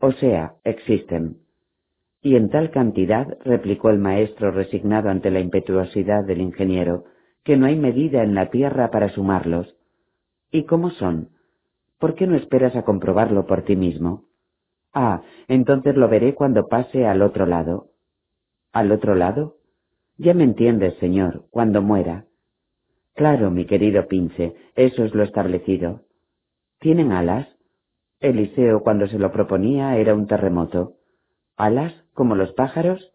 O 0.00 0.10
sea, 0.12 0.54
existen. 0.64 1.42
Y 2.22 2.36
en 2.36 2.48
tal 2.48 2.70
cantidad, 2.70 3.36
replicó 3.44 3.90
el 3.90 3.98
maestro 3.98 4.52
resignado 4.52 5.10
ante 5.10 5.30
la 5.30 5.40
impetuosidad 5.40 6.24
del 6.24 6.40
ingeniero, 6.40 7.04
que 7.42 7.58
no 7.58 7.66
hay 7.66 7.76
medida 7.76 8.22
en 8.22 8.34
la 8.34 8.48
tierra 8.48 8.90
para 8.90 9.10
sumarlos. 9.10 9.76
¿Y 10.50 10.62
cómo 10.62 10.92
son? 10.92 11.28
¿Por 11.98 12.14
qué 12.14 12.26
no 12.26 12.36
esperas 12.36 12.74
a 12.74 12.86
comprobarlo 12.86 13.44
por 13.44 13.64
ti 13.64 13.76
mismo? 13.76 14.24
Ah, 14.94 15.20
entonces 15.46 15.94
lo 15.94 16.08
veré 16.08 16.34
cuando 16.34 16.68
pase 16.68 17.04
al 17.04 17.20
otro 17.20 17.44
lado. 17.44 17.88
¿Al 18.72 18.92
otro 18.92 19.14
lado? 19.14 19.56
Ya 20.16 20.34
me 20.34 20.44
entiendes, 20.44 20.94
señor, 20.98 21.44
cuando 21.50 21.82
muera. 21.82 22.26
Claro, 23.14 23.50
mi 23.50 23.66
querido 23.66 24.06
Pince, 24.06 24.54
eso 24.76 25.04
es 25.04 25.14
lo 25.14 25.22
establecido. 25.22 26.02
¿Tienen 26.80 27.12
alas? 27.12 27.48
Eliseo, 28.20 28.82
cuando 28.82 29.06
se 29.08 29.18
lo 29.18 29.32
proponía, 29.32 29.96
era 29.96 30.14
un 30.14 30.26
terremoto. 30.26 30.94
¿Alas? 31.56 31.92
¿Como 32.12 32.34
los 32.36 32.52
pájaros? 32.52 33.12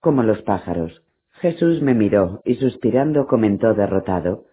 Como 0.00 0.22
los 0.22 0.42
pájaros. 0.42 1.02
Jesús 1.40 1.82
me 1.82 1.94
miró 1.94 2.40
y 2.44 2.54
suspirando 2.54 3.26
comentó 3.26 3.74
derrotado. 3.74 4.44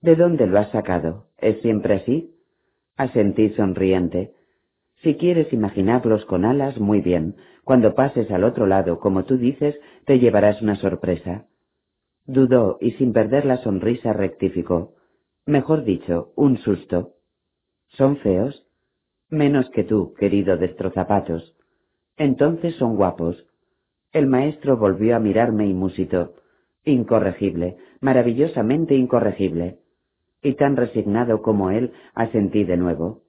¿De 0.00 0.16
dónde 0.16 0.46
lo 0.46 0.58
has 0.58 0.70
sacado? 0.70 1.26
¿Es 1.38 1.60
siempre 1.60 1.96
así? 1.96 2.34
Asentí 2.96 3.50
sonriente. 3.50 4.34
Si 5.02 5.14
quieres 5.14 5.52
imaginarlos 5.52 6.26
con 6.26 6.44
alas, 6.44 6.78
muy 6.78 7.00
bien. 7.00 7.36
Cuando 7.64 7.94
pases 7.94 8.30
al 8.30 8.44
otro 8.44 8.66
lado, 8.66 8.98
como 8.98 9.24
tú 9.24 9.38
dices, 9.38 9.78
te 10.04 10.18
llevarás 10.18 10.60
una 10.60 10.76
sorpresa. 10.76 11.46
Dudó 12.26 12.76
y 12.80 12.92
sin 12.92 13.12
perder 13.12 13.46
la 13.46 13.56
sonrisa 13.58 14.12
rectificó. 14.12 14.94
Mejor 15.46 15.84
dicho, 15.84 16.32
un 16.36 16.58
susto. 16.58 17.14
¿Son 17.88 18.18
feos? 18.18 18.66
Menos 19.30 19.70
que 19.70 19.84
tú, 19.84 20.12
querido 20.14 20.58
destrozapatos. 20.58 21.54
Entonces 22.16 22.74
son 22.76 22.96
guapos. 22.96 23.46
El 24.12 24.26
maestro 24.26 24.76
volvió 24.76 25.16
a 25.16 25.18
mirarme 25.18 25.66
y 25.66 25.72
musitó. 25.72 26.34
Incorregible, 26.84 27.78
maravillosamente 28.00 28.94
incorregible. 28.94 29.78
Y 30.42 30.54
tan 30.54 30.76
resignado 30.76 31.40
como 31.40 31.70
él, 31.70 31.92
asentí 32.14 32.64
de 32.64 32.76
nuevo. 32.76 33.22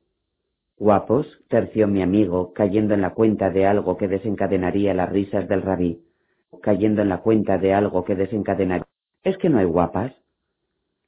Guapos, 0.81 1.27
terció 1.47 1.87
mi 1.87 2.01
amigo, 2.01 2.53
cayendo 2.53 2.95
en 2.95 3.01
la 3.01 3.11
cuenta 3.11 3.51
de 3.51 3.67
algo 3.67 3.97
que 3.97 4.07
desencadenaría 4.07 4.95
las 4.95 5.11
risas 5.11 5.47
del 5.47 5.61
rabí. 5.61 6.01
Cayendo 6.63 7.03
en 7.03 7.09
la 7.09 7.19
cuenta 7.19 7.59
de 7.59 7.71
algo 7.71 8.03
que 8.03 8.15
desencadenaría. 8.15 8.87
¿Es 9.23 9.37
que 9.37 9.49
no 9.49 9.59
hay 9.59 9.65
guapas? 9.65 10.11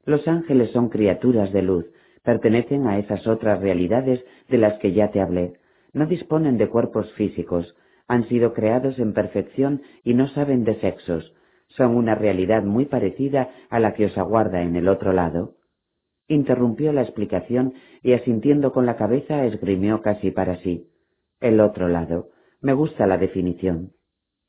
Los 0.05 0.27
ángeles 0.27 0.69
son 0.73 0.89
criaturas 0.89 1.51
de 1.51 1.63
luz, 1.63 1.87
pertenecen 2.21 2.85
a 2.85 2.99
esas 2.99 3.25
otras 3.25 3.61
realidades 3.61 4.23
de 4.47 4.59
las 4.59 4.77
que 4.77 4.93
ya 4.93 5.09
te 5.09 5.21
hablé. 5.21 5.53
No 5.91 6.05
disponen 6.05 6.59
de 6.59 6.69
cuerpos 6.69 7.11
físicos, 7.13 7.75
han 8.07 8.27
sido 8.29 8.53
creados 8.53 8.99
en 8.99 9.13
perfección 9.13 9.81
y 10.03 10.13
no 10.13 10.27
saben 10.27 10.65
de 10.65 10.79
sexos. 10.81 11.33
Son 11.69 11.95
una 11.95 12.13
realidad 12.13 12.61
muy 12.61 12.85
parecida 12.85 13.49
a 13.71 13.79
la 13.79 13.95
que 13.95 14.05
os 14.05 14.15
aguarda 14.19 14.61
en 14.61 14.75
el 14.75 14.87
otro 14.87 15.13
lado. 15.13 15.55
Interrumpió 16.27 16.93
la 16.93 17.01
explicación 17.01 17.73
y 18.01 18.13
asintiendo 18.13 18.71
con 18.71 18.85
la 18.85 18.95
cabeza 18.95 19.45
esgrimió 19.45 20.01
casi 20.01 20.31
para 20.31 20.57
sí. 20.57 20.87
El 21.39 21.59
otro 21.59 21.87
lado. 21.87 22.29
Me 22.61 22.73
gusta 22.73 23.05
la 23.07 23.17
definición. 23.17 23.91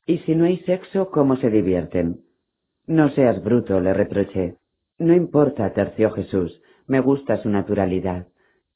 ¿Y 0.05 0.19
si 0.19 0.35
no 0.35 0.45
hay 0.45 0.57
sexo, 0.59 1.09
cómo 1.09 1.35
se 1.35 1.49
divierten? 1.49 2.21
No 2.87 3.09
seas 3.09 3.43
bruto, 3.43 3.79
le 3.81 3.93
reproché. 3.93 4.55
No 4.97 5.13
importa, 5.13 5.73
terció 5.73 6.11
Jesús. 6.11 6.61
Me 6.87 7.01
gusta 7.01 7.37
su 7.37 7.49
naturalidad. 7.49 8.27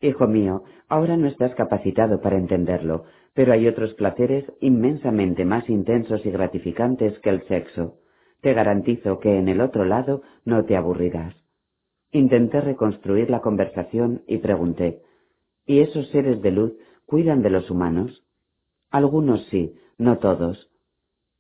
Hijo 0.01 0.27
mío, 0.27 0.63
ahora 0.87 1.15
no 1.17 1.27
estás 1.27 1.53
capacitado 1.55 2.19
para 2.21 2.37
entenderlo, 2.37 3.03
pero 3.33 3.53
hay 3.53 3.67
otros 3.67 3.93
placeres 3.93 4.45
inmensamente 4.59 5.45
más 5.45 5.69
intensos 5.69 6.25
y 6.25 6.31
gratificantes 6.31 7.19
que 7.19 7.29
el 7.29 7.47
sexo. 7.47 7.99
Te 8.41 8.53
garantizo 8.53 9.19
que 9.19 9.37
en 9.37 9.49
el 9.49 9.61
otro 9.61 9.85
lado 9.85 10.21
no 10.45 10.65
te 10.65 10.75
aburrirás. 10.75 11.35
Intenté 12.11 12.61
reconstruir 12.61 13.29
la 13.29 13.41
conversación 13.41 14.23
y 14.27 14.37
pregunté, 14.37 15.01
¿y 15.65 15.81
esos 15.81 16.07
seres 16.09 16.41
de 16.41 16.51
luz 16.51 16.73
cuidan 17.05 17.43
de 17.43 17.51
los 17.51 17.69
humanos? 17.69 18.23
Algunos 18.89 19.45
sí, 19.45 19.75
no 19.97 20.17
todos. 20.17 20.71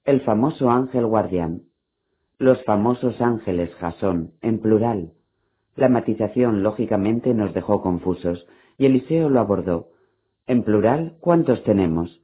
El 0.05 0.21
famoso 0.21 0.69
ángel 0.69 1.07
guardián. 1.07 1.63
Los 2.37 2.63
famosos 2.65 3.19
ángeles 3.19 3.73
Jasón, 3.75 4.33
en 4.41 4.59
plural. 4.59 5.13
La 5.75 5.89
matización, 5.89 6.61
lógicamente, 6.61 7.33
nos 7.33 7.53
dejó 7.53 7.81
confusos, 7.81 8.45
y 8.77 8.85
Eliseo 8.85 9.29
lo 9.29 9.39
abordó. 9.39 9.89
En 10.45 10.63
plural, 10.63 11.17
¿cuántos 11.19 11.63
tenemos? 11.63 12.21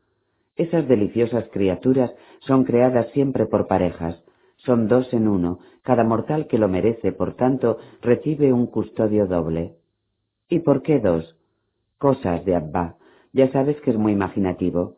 Esas 0.56 0.88
deliciosas 0.88 1.47
criaturas 1.51 2.13
son 2.42 2.63
creadas 2.63 3.08
siempre 3.11 3.45
por 3.45 3.67
parejas, 3.67 4.24
son 4.65 4.88
dos 4.88 5.14
en 5.14 5.28
uno, 5.28 5.60
cada 5.83 6.03
mortal 6.03 6.48
que 6.48 6.58
lo 6.58 6.67
merece, 6.67 7.12
por 7.12 7.35
tanto, 7.35 7.78
recibe 8.01 8.51
un 8.51 8.67
custodio 8.67 9.28
doble. 9.28 9.76
¿Y 10.49 10.60
por 10.60 10.81
qué 10.81 10.99
dos? 10.99 11.38
Cosas 11.98 12.44
de 12.46 12.56
Abba. 12.56 12.98
Ya 13.33 13.51
sabes 13.51 13.80
que 13.81 13.92
es 13.92 13.98
muy 13.98 14.12
imaginativo. 14.12 14.98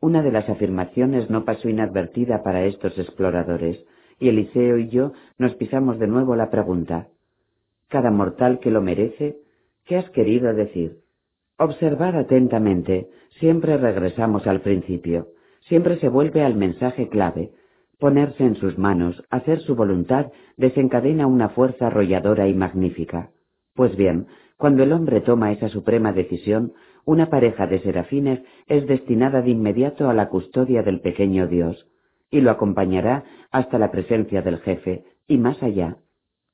Una 0.00 0.22
de 0.22 0.32
las 0.32 0.48
afirmaciones 0.48 1.30
no 1.30 1.44
pasó 1.44 1.68
inadvertida 1.68 2.42
para 2.42 2.64
estos 2.64 2.98
exploradores, 2.98 3.84
y 4.18 4.28
Eliseo 4.28 4.78
y 4.78 4.88
yo 4.88 5.12
nos 5.38 5.54
pisamos 5.54 5.98
de 5.98 6.06
nuevo 6.06 6.36
la 6.36 6.50
pregunta. 6.50 7.08
¿Cada 7.88 8.10
mortal 8.10 8.58
que 8.60 8.70
lo 8.70 8.80
merece? 8.80 9.38
¿Qué 9.84 9.96
has 9.96 10.08
querido 10.10 10.54
decir? 10.54 11.00
Observad 11.58 12.16
atentamente, 12.16 13.08
siempre 13.38 13.76
regresamos 13.76 14.46
al 14.46 14.60
principio, 14.60 15.28
siempre 15.68 15.98
se 15.98 16.08
vuelve 16.08 16.42
al 16.42 16.54
mensaje 16.54 17.08
clave. 17.08 17.52
Ponerse 18.02 18.42
en 18.42 18.56
sus 18.56 18.78
manos, 18.78 19.22
hacer 19.30 19.60
su 19.60 19.76
voluntad, 19.76 20.32
desencadena 20.56 21.28
una 21.28 21.50
fuerza 21.50 21.86
arrolladora 21.86 22.48
y 22.48 22.52
magnífica. 22.52 23.30
Pues 23.76 23.94
bien, 23.96 24.26
cuando 24.56 24.82
el 24.82 24.90
hombre 24.90 25.20
toma 25.20 25.52
esa 25.52 25.68
suprema 25.68 26.12
decisión, 26.12 26.72
una 27.04 27.30
pareja 27.30 27.68
de 27.68 27.78
serafines 27.78 28.40
es 28.66 28.88
destinada 28.88 29.40
de 29.40 29.50
inmediato 29.50 30.10
a 30.10 30.14
la 30.14 30.30
custodia 30.30 30.82
del 30.82 30.98
pequeño 30.98 31.46
Dios, 31.46 31.86
y 32.28 32.40
lo 32.40 32.50
acompañará 32.50 33.22
hasta 33.52 33.78
la 33.78 33.92
presencia 33.92 34.42
del 34.42 34.58
jefe, 34.58 35.04
y 35.28 35.38
más 35.38 35.62
allá. 35.62 35.98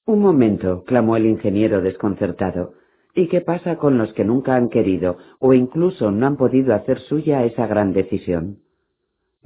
Un 0.05 0.21
momento, 0.21 0.85
clamó 0.85 1.17
el 1.17 1.25
ingeniero 1.25 1.81
desconcertado. 1.81 2.75
¿Y 3.15 3.29
qué 3.29 3.41
pasa 3.41 3.77
con 3.77 3.97
los 3.97 4.13
que 4.13 4.27
nunca 4.27 4.55
han 4.55 4.69
querido 4.69 5.17
o 5.39 5.55
incluso 5.55 6.11
no 6.11 6.27
han 6.27 6.37
podido 6.37 6.75
hacer 6.75 6.99
suya 6.99 7.43
esa 7.47 7.67
gran 7.67 7.95
decisión? 7.95 8.59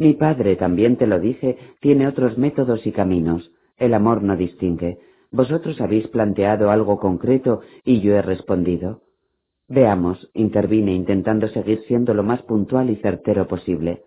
Mi 0.03 0.15
padre, 0.15 0.57
también 0.57 0.97
te 0.97 1.07
lo 1.07 1.21
dije, 1.21 1.57
tiene 1.79 2.09
otros 2.09 2.37
métodos 2.37 2.85
y 2.89 2.91
caminos. 2.91 3.53
El 3.77 3.95
amor 3.95 4.25
no 4.25 4.37
distingue. 4.37 4.99
Vosotros 5.31 5.81
habéis 5.81 6.09
planteado 6.09 6.73
algo 6.73 6.99
concreto 6.99 7.61
y 7.85 8.01
yo 8.01 8.17
he 8.17 8.21
respondido. 8.21 9.03
Veamos, 9.69 10.29
intervine 10.35 10.93
intentando 10.93 11.47
seguir 11.47 11.85
siendo 11.87 12.15
lo 12.15 12.25
más 12.25 12.43
puntual 12.43 12.91
y 12.91 12.97
certero 12.97 13.47
posible. 13.47 14.03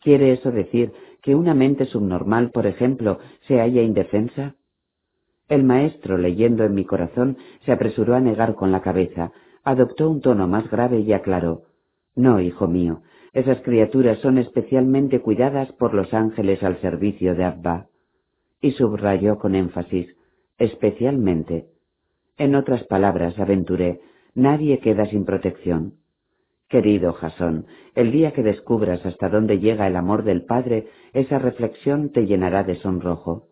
¿Quiere 0.00 0.32
eso 0.32 0.50
decir 0.50 0.92
que 1.20 1.34
una 1.34 1.52
mente 1.52 1.84
subnormal, 1.84 2.50
por 2.50 2.66
ejemplo, 2.66 3.18
se 3.46 3.60
halla 3.60 3.82
indefensa? 3.82 4.54
El 5.50 5.62
maestro, 5.62 6.16
leyendo 6.16 6.64
en 6.64 6.74
mi 6.74 6.86
corazón, 6.86 7.36
se 7.66 7.72
apresuró 7.72 8.14
a 8.14 8.20
negar 8.20 8.54
con 8.54 8.72
la 8.72 8.80
cabeza, 8.80 9.30
adoptó 9.62 10.08
un 10.08 10.22
tono 10.22 10.48
más 10.48 10.70
grave 10.70 11.00
y 11.00 11.12
aclaró 11.12 11.64
No, 12.16 12.40
hijo 12.40 12.66
mío, 12.66 13.02
esas 13.34 13.60
criaturas 13.60 14.18
son 14.20 14.38
especialmente 14.38 15.20
cuidadas 15.20 15.70
por 15.72 15.92
los 15.92 16.14
ángeles 16.14 16.62
al 16.62 16.80
servicio 16.80 17.34
de 17.34 17.44
Abba. 17.44 17.88
Y 18.60 18.70
subrayó 18.72 19.38
con 19.38 19.54
énfasis 19.54 20.14
especialmente. 20.58 21.66
En 22.38 22.54
otras 22.54 22.84
palabras, 22.84 23.38
aventuré, 23.38 24.00
Nadie 24.34 24.80
queda 24.80 25.06
sin 25.06 25.24
protección. 25.24 25.94
Querido 26.68 27.12
Jasón, 27.12 27.66
el 27.94 28.10
día 28.10 28.32
que 28.32 28.42
descubras 28.42 29.04
hasta 29.06 29.28
dónde 29.28 29.60
llega 29.60 29.86
el 29.86 29.94
amor 29.94 30.24
del 30.24 30.44
Padre, 30.44 30.88
esa 31.12 31.38
reflexión 31.38 32.10
te 32.10 32.26
llenará 32.26 32.64
de 32.64 32.74
sonrojo. 32.76 33.48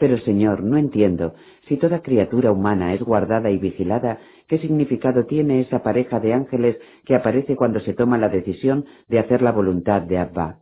Pero, 0.00 0.16
Señor, 0.16 0.62
no 0.62 0.78
entiendo, 0.78 1.34
si 1.68 1.76
toda 1.76 2.00
criatura 2.00 2.50
humana 2.50 2.94
es 2.94 3.02
guardada 3.02 3.50
y 3.50 3.58
vigilada, 3.58 4.18
¿qué 4.48 4.56
significado 4.56 5.26
tiene 5.26 5.60
esa 5.60 5.82
pareja 5.82 6.20
de 6.20 6.32
ángeles 6.32 6.78
que 7.04 7.14
aparece 7.14 7.54
cuando 7.54 7.80
se 7.80 7.92
toma 7.92 8.16
la 8.16 8.30
decisión 8.30 8.86
de 9.08 9.18
hacer 9.18 9.42
la 9.42 9.52
voluntad 9.52 10.00
de 10.00 10.16
Abba? 10.16 10.60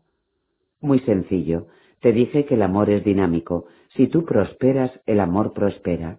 Muy 0.81 0.99
sencillo. 1.01 1.69
Te 2.01 2.13
dije 2.13 2.47
que 2.47 2.55
el 2.55 2.63
amor 2.63 2.91
es 2.91 3.05
dinámico. 3.05 3.67
Si 3.91 4.09
tú 4.09 4.25
prosperas, 4.25 4.91
el 5.07 5.21
amor 5.21 5.53
prospera. 5.53 6.19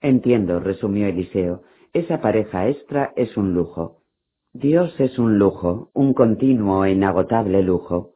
Entiendo, 0.00 0.58
resumió 0.58 1.06
Eliseo, 1.08 1.60
esa 1.92 2.22
pareja 2.22 2.68
extra 2.68 3.12
es 3.16 3.36
un 3.36 3.52
lujo. 3.52 3.98
Dios 4.54 4.98
es 4.98 5.18
un 5.18 5.38
lujo, 5.38 5.90
un 5.92 6.14
continuo 6.14 6.86
e 6.86 6.92
inagotable 6.92 7.62
lujo. 7.62 8.15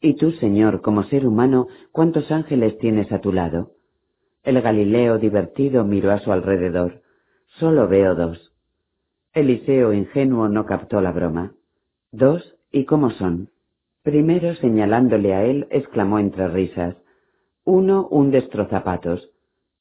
Y 0.00 0.14
tú, 0.14 0.30
Señor, 0.32 0.80
como 0.80 1.02
ser 1.04 1.26
humano, 1.26 1.66
¿cuántos 1.92 2.30
ángeles 2.30 2.78
tienes 2.78 3.10
a 3.12 3.20
tu 3.20 3.32
lado? 3.32 3.72
El 4.44 4.60
Galileo 4.60 5.18
divertido 5.18 5.84
miró 5.84 6.12
a 6.12 6.20
su 6.20 6.32
alrededor. 6.32 7.02
Solo 7.58 7.88
veo 7.88 8.14
dos. 8.14 8.52
Eliseo 9.32 9.92
ingenuo 9.92 10.48
no 10.48 10.66
captó 10.66 11.00
la 11.00 11.12
broma. 11.12 11.54
¿Dos? 12.12 12.56
¿Y 12.70 12.84
cómo 12.84 13.10
son? 13.10 13.50
Primero, 14.02 14.54
señalándole 14.54 15.34
a 15.34 15.44
él, 15.44 15.66
exclamó 15.70 16.18
entre 16.18 16.48
risas. 16.48 16.96
Uno, 17.64 18.08
un 18.10 18.30
destrozapatos. 18.30 19.30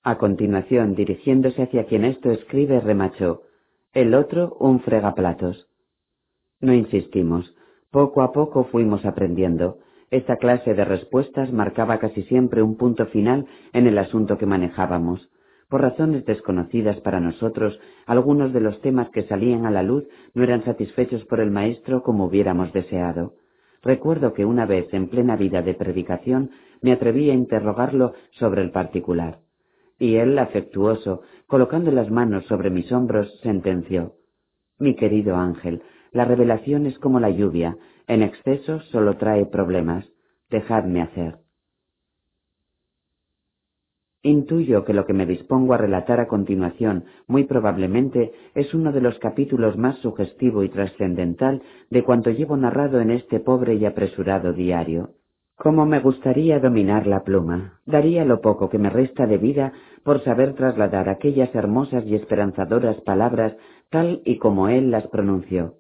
A 0.04 0.18
continuación, 0.18 0.96
dirigiéndose 0.96 1.64
hacia 1.64 1.86
quien 1.86 2.06
esto 2.06 2.32
escribe, 2.32 2.80
remachó, 2.80 3.44
el 3.94 4.14
otro 4.14 4.56
un 4.60 4.80
fregaplatos. 4.82 5.68
No 6.60 6.74
insistimos. 6.74 7.56
Poco 7.92 8.22
a 8.22 8.32
poco 8.32 8.66
fuimos 8.66 9.06
aprendiendo. 9.06 9.80
Esta 10.10 10.38
clase 10.38 10.74
de 10.74 10.86
respuestas 10.86 11.52
marcaba 11.52 12.00
casi 12.00 12.24
siempre 12.24 12.62
un 12.62 12.78
punto 12.78 13.08
final 13.08 13.46
en 13.74 13.88
el 13.88 13.98
asunto 13.98 14.38
que 14.38 14.46
manejábamos. 14.46 15.30
Por 15.68 15.82
razones 15.82 16.26
desconocidas 16.26 16.98
para 17.02 17.20
nosotros, 17.20 17.78
algunos 18.06 18.54
de 18.54 18.62
los 18.62 18.80
temas 18.80 19.10
que 19.10 19.24
salían 19.24 19.66
a 19.66 19.72
la 19.72 19.84
luz 19.84 20.06
no 20.34 20.44
eran 20.44 20.64
satisfechos 20.64 21.26
por 21.26 21.42
el 21.42 21.52
maestro 21.52 22.04
como 22.04 22.26
hubiéramos 22.26 22.72
deseado. 22.72 23.34
Recuerdo 23.84 24.34
que 24.34 24.46
una 24.46 24.66
vez, 24.66 24.88
en 24.94 25.10
plena 25.10 25.36
vida 25.36 25.62
de 25.62 25.74
predicación, 25.74 26.52
me 26.82 26.94
atreví 26.94 27.30
a 27.30 27.34
interrogarlo 27.34 28.14
sobre 28.32 28.62
el 28.62 28.72
particular. 28.72 29.40
Y 30.00 30.16
él, 30.16 30.40
afectuoso, 30.40 31.22
colocando 31.48 31.92
las 31.92 32.10
manos 32.10 32.46
sobre 32.46 32.70
mis 32.70 32.90
hombros, 32.94 33.40
sentenció 33.42 34.14
Mi 34.80 34.96
querido 34.96 35.36
ángel, 35.36 35.82
la 36.14 36.24
revelación 36.24 36.86
es 36.86 36.98
como 37.00 37.20
la 37.20 37.30
lluvia, 37.30 37.78
en 38.08 38.24
exceso 38.24 38.80
solo 38.92 39.18
trae 39.18 39.46
problemas. 39.46 40.06
Dejadme 40.50 41.02
hacer. 41.02 41.40
Intuyo 44.24 44.84
que 44.84 44.94
lo 44.94 45.06
que 45.06 45.14
me 45.14 45.26
dispongo 45.26 45.74
a 45.74 45.78
relatar 45.78 46.20
a 46.20 46.28
continuación, 46.28 47.06
muy 47.28 47.44
probablemente, 47.46 48.34
es 48.56 48.74
uno 48.74 48.92
de 48.92 49.00
los 49.00 49.18
capítulos 49.20 49.78
más 49.78 49.98
sugestivo 50.00 50.64
y 50.64 50.70
trascendental 50.70 51.62
de 51.90 52.04
cuanto 52.04 52.32
llevo 52.32 52.58
narrado 52.58 53.00
en 53.00 53.12
este 53.12 53.40
pobre 53.40 53.76
y 53.76 53.86
apresurado 53.86 54.54
diario. 54.54 55.12
Cómo 55.56 55.86
me 55.86 56.00
gustaría 56.00 56.60
dominar 56.60 57.08
la 57.08 57.24
pluma. 57.24 57.80
Daría 57.86 58.26
lo 58.26 58.42
poco 58.42 58.70
que 58.70 58.78
me 58.78 58.90
resta 58.90 59.26
de 59.26 59.38
vida 59.38 59.74
por 60.04 60.24
saber 60.24 60.54
trasladar 60.54 61.10
aquellas 61.10 61.54
hermosas 61.56 62.06
y 62.06 62.16
esperanzadoras 62.16 63.00
palabras 63.02 63.56
tal 63.90 64.22
y 64.26 64.38
como 64.38 64.68
él 64.68 64.92
las 64.92 65.08
pronunció. 65.08 65.76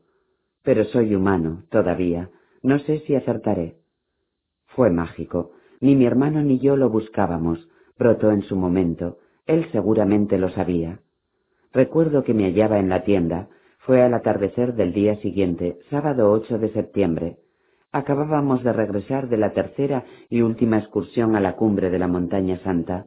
Pero 0.67 0.83
soy 0.83 1.15
humano, 1.15 1.63
todavía. 1.69 2.29
No 2.61 2.77
sé 2.79 2.99
si 3.07 3.15
acertaré. 3.15 3.77
Fue 4.65 4.89
mágico. 4.89 5.51
Ni 5.79 5.95
mi 5.95 6.05
hermano 6.05 6.41
ni 6.41 6.59
yo 6.59 6.75
lo 6.75 6.89
buscábamos. 6.89 7.69
Brotó 7.97 8.31
en 8.31 8.41
su 8.41 8.57
momento. 8.57 9.17
Él 9.45 9.65
seguramente 9.71 10.37
lo 10.37 10.49
sabía. 10.49 10.99
Recuerdo 11.71 12.25
que 12.25 12.33
me 12.33 12.43
hallaba 12.43 12.79
en 12.79 12.89
la 12.89 13.05
tienda. 13.05 13.47
Fue 13.77 14.01
al 14.01 14.13
atardecer 14.13 14.73
del 14.73 14.91
día 14.91 15.15
siguiente, 15.21 15.79
sábado 15.89 16.33
8 16.33 16.57
de 16.57 16.73
septiembre. 16.73 17.37
Acabábamos 17.93 18.61
de 18.61 18.73
regresar 18.73 19.29
de 19.29 19.37
la 19.37 19.53
tercera 19.53 20.03
y 20.29 20.41
última 20.41 20.79
excursión 20.79 21.37
a 21.37 21.39
la 21.39 21.55
cumbre 21.55 21.89
de 21.89 21.99
la 21.99 22.09
montaña 22.09 22.59
santa. 22.65 23.05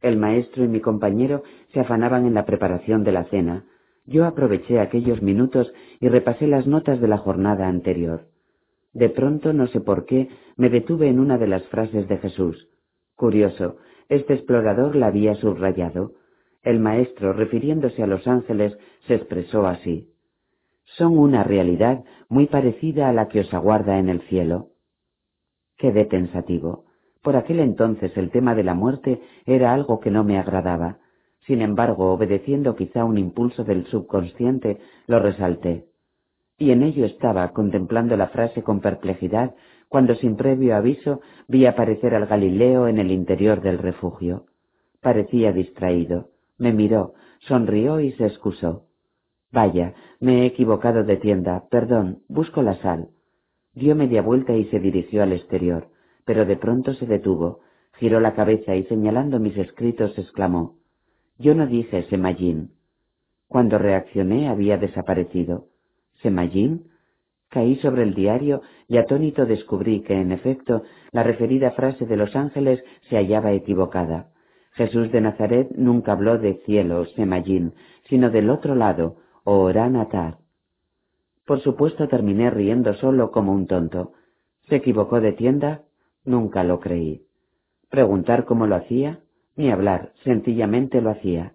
El 0.00 0.16
maestro 0.16 0.62
y 0.62 0.68
mi 0.68 0.80
compañero 0.80 1.42
se 1.72 1.80
afanaban 1.80 2.24
en 2.26 2.34
la 2.34 2.46
preparación 2.46 3.02
de 3.02 3.10
la 3.10 3.24
cena. 3.24 3.64
Yo 4.10 4.26
aproveché 4.26 4.78
aquellos 4.78 5.22
minutos 5.22 5.72
y 6.00 6.08
repasé 6.08 6.46
las 6.46 6.66
notas 6.66 7.00
de 7.00 7.08
la 7.08 7.16
jornada 7.16 7.66
anterior. 7.66 8.26
De 8.92 9.08
pronto, 9.08 9.54
no 9.54 9.66
sé 9.68 9.80
por 9.80 10.04
qué, 10.04 10.28
me 10.56 10.68
detuve 10.68 11.08
en 11.08 11.18
una 11.18 11.38
de 11.38 11.46
las 11.46 11.66
frases 11.68 12.06
de 12.08 12.18
Jesús. 12.18 12.68
Curioso, 13.16 13.78
este 14.10 14.34
explorador 14.34 14.94
la 14.96 15.06
había 15.06 15.34
subrayado. 15.36 16.12
El 16.62 16.78
maestro, 16.78 17.32
refiriéndose 17.32 18.02
a 18.02 18.06
los 18.06 18.26
ángeles, 18.26 18.76
se 19.06 19.14
expresó 19.14 19.66
así 19.66 20.10
son 20.96 21.18
una 21.18 21.44
realidad 21.44 22.04
muy 22.28 22.46
parecida 22.46 23.08
a 23.08 23.12
la 23.12 23.28
que 23.28 23.40
os 23.40 23.54
aguarda 23.54 23.98
en 23.98 24.08
el 24.08 24.20
cielo. 24.22 24.70
Quedé 25.76 26.04
pensativo. 26.04 26.84
Por 27.22 27.36
aquel 27.36 27.60
entonces 27.60 28.16
el 28.16 28.30
tema 28.30 28.54
de 28.54 28.64
la 28.64 28.74
muerte 28.74 29.20
era 29.46 29.72
algo 29.72 30.00
que 30.00 30.10
no 30.10 30.24
me 30.24 30.38
agradaba. 30.38 30.98
Sin 31.50 31.62
embargo, 31.62 32.12
obedeciendo 32.12 32.76
quizá 32.76 33.04
un 33.04 33.18
impulso 33.18 33.64
del 33.64 33.84
subconsciente, 33.86 34.78
lo 35.08 35.18
resalté. 35.18 35.86
Y 36.56 36.70
en 36.70 36.84
ello 36.84 37.04
estaba, 37.04 37.48
contemplando 37.48 38.16
la 38.16 38.28
frase 38.28 38.62
con 38.62 38.78
perplejidad, 38.78 39.56
cuando 39.88 40.14
sin 40.14 40.36
previo 40.36 40.76
aviso 40.76 41.22
vi 41.48 41.66
aparecer 41.66 42.14
al 42.14 42.26
Galileo 42.26 42.86
en 42.86 43.00
el 43.00 43.10
interior 43.10 43.62
del 43.62 43.78
refugio. 43.78 44.44
Parecía 45.00 45.50
distraído. 45.50 46.28
Me 46.56 46.72
miró, 46.72 47.14
sonrió 47.40 47.98
y 47.98 48.12
se 48.12 48.26
excusó. 48.26 48.84
Vaya, 49.50 49.94
me 50.20 50.42
he 50.42 50.46
equivocado 50.46 51.02
de 51.02 51.16
tienda. 51.16 51.64
Perdón, 51.68 52.20
busco 52.28 52.62
la 52.62 52.76
sal. 52.76 53.08
Dio 53.74 53.96
media 53.96 54.22
vuelta 54.22 54.52
y 54.52 54.66
se 54.66 54.78
dirigió 54.78 55.24
al 55.24 55.32
exterior, 55.32 55.88
pero 56.24 56.46
de 56.46 56.56
pronto 56.56 56.94
se 56.94 57.06
detuvo, 57.06 57.58
giró 57.94 58.20
la 58.20 58.36
cabeza 58.36 58.76
y 58.76 58.84
señalando 58.84 59.40
mis 59.40 59.56
escritos 59.56 60.16
exclamó 60.16 60.78
Yo 61.40 61.54
no 61.54 61.66
dije 61.66 62.02
Semallín. 62.10 62.72
Cuando 63.48 63.78
reaccioné 63.78 64.50
había 64.50 64.76
desaparecido. 64.76 65.68
¿Semallín? 66.22 66.90
Caí 67.48 67.76
sobre 67.76 68.02
el 68.02 68.14
diario 68.14 68.60
y 68.88 68.98
atónito 68.98 69.46
descubrí 69.46 70.02
que, 70.02 70.20
en 70.20 70.32
efecto, 70.32 70.82
la 71.12 71.22
referida 71.22 71.70
frase 71.70 72.04
de 72.04 72.16
los 72.18 72.36
ángeles 72.36 72.84
se 73.08 73.16
hallaba 73.16 73.52
equivocada. 73.52 74.28
Jesús 74.72 75.10
de 75.12 75.22
Nazaret 75.22 75.70
nunca 75.74 76.12
habló 76.12 76.36
de 76.36 76.60
cielo, 76.66 77.06
Semallín, 77.16 77.72
sino 78.10 78.28
del 78.28 78.50
otro 78.50 78.74
lado, 78.74 79.16
o 79.42 79.60
Orán 79.60 79.96
Atar. 79.96 80.36
Por 81.46 81.60
supuesto 81.60 82.06
terminé 82.06 82.50
riendo 82.50 82.92
solo 82.94 83.30
como 83.30 83.54
un 83.54 83.66
tonto. 83.66 84.12
¿Se 84.68 84.76
equivocó 84.76 85.22
de 85.22 85.32
tienda? 85.32 85.84
Nunca 86.22 86.64
lo 86.64 86.80
creí. 86.80 87.22
¿Preguntar 87.88 88.44
cómo 88.44 88.66
lo 88.66 88.76
hacía? 88.76 89.20
Ni 89.60 89.70
hablar, 89.70 90.14
sencillamente 90.24 91.02
lo 91.02 91.10
hacía. 91.10 91.52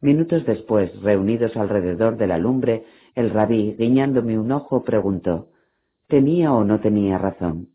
Minutos 0.00 0.46
después, 0.46 0.94
reunidos 1.02 1.56
alrededor 1.56 2.18
de 2.18 2.28
la 2.28 2.38
lumbre, 2.38 2.84
el 3.16 3.30
rabí, 3.30 3.74
guiñándome 3.76 4.38
un 4.38 4.52
ojo, 4.52 4.84
preguntó 4.84 5.48
¿Tenía 6.06 6.52
o 6.52 6.62
no 6.62 6.78
tenía 6.78 7.18
razón? 7.18 7.70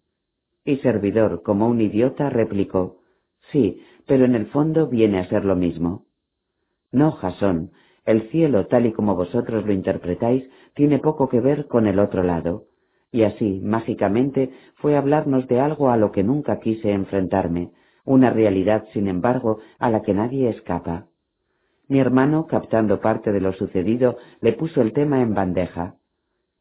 Y 0.63 0.77
servidor, 0.77 1.43
como 1.43 1.67
un 1.67 1.81
idiota, 1.81 2.29
replicó 2.29 2.99
Sí, 3.51 3.81
pero 4.07 4.23
en 4.23 4.35
el 4.35 4.45
fondo 4.45 4.87
viene 4.87 5.19
a 5.19 5.27
ser 5.27 5.43
lo 5.43 5.57
mismo. 5.57 6.05
No, 6.93 7.11
Jasón, 7.11 7.71
el 8.05 8.29
cielo, 8.29 8.67
tal 8.67 8.85
y 8.85 8.93
como 8.93 9.17
vosotros 9.17 9.65
lo 9.65 9.73
interpretáis, 9.73 10.49
tiene 10.75 10.99
poco 10.99 11.27
que 11.27 11.41
ver 11.41 11.67
con 11.67 11.87
el 11.87 11.99
otro 11.99 12.23
lado. 12.23 12.67
Y 13.11 13.23
así, 13.23 13.59
mágicamente, 13.61 14.53
fue 14.75 14.95
hablarnos 14.95 15.45
de 15.49 15.59
algo 15.59 15.89
a 15.89 15.97
lo 15.97 16.13
que 16.13 16.23
nunca 16.23 16.61
quise 16.61 16.93
enfrentarme, 16.93 17.71
una 18.05 18.29
realidad, 18.29 18.85
sin 18.93 19.07
embargo, 19.07 19.59
a 19.79 19.89
la 19.89 20.01
que 20.01 20.13
nadie 20.13 20.49
escapa. 20.49 21.07
Mi 21.87 21.99
hermano, 21.99 22.47
captando 22.47 23.01
parte 23.01 23.31
de 23.31 23.41
lo 23.41 23.53
sucedido, 23.53 24.17
le 24.39 24.53
puso 24.53 24.81
el 24.81 24.93
tema 24.93 25.21
en 25.21 25.33
bandeja. 25.33 25.95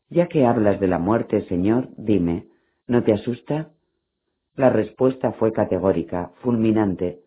Ya 0.09 0.27
que 0.27 0.45
hablas 0.45 0.81
de 0.81 0.89
la 0.89 0.99
muerte, 0.99 1.43
señor, 1.47 1.89
dime, 1.97 2.47
¿no 2.87 3.05
te 3.05 3.13
asusta? 3.13 3.71
La 4.57 4.71
respuesta 4.71 5.33
fue 5.33 5.53
categórica, 5.53 6.33
fulminante. 6.43 7.21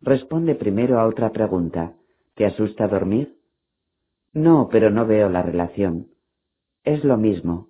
Responde 0.00 0.54
primero 0.54 1.00
a 1.00 1.06
otra 1.06 1.30
pregunta. 1.32 1.94
¿Te 2.34 2.44
asusta 2.44 2.86
dormir? 2.86 3.36
No, 4.32 4.68
pero 4.70 4.90
no 4.90 5.06
veo 5.06 5.28
la 5.28 5.42
relación. 5.42 6.08
Es 6.84 7.02
lo 7.04 7.16
mismo. 7.16 7.68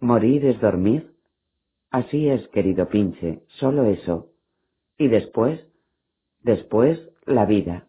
¿Morir 0.00 0.46
es 0.46 0.60
dormir? 0.60 1.12
Así 1.90 2.28
es, 2.28 2.48
querido 2.48 2.88
pinche, 2.88 3.42
solo 3.46 3.84
eso. 3.84 4.30
¿Y 4.98 5.08
después? 5.08 5.66
Después, 6.42 7.00
la 7.26 7.46
vida. 7.46 7.86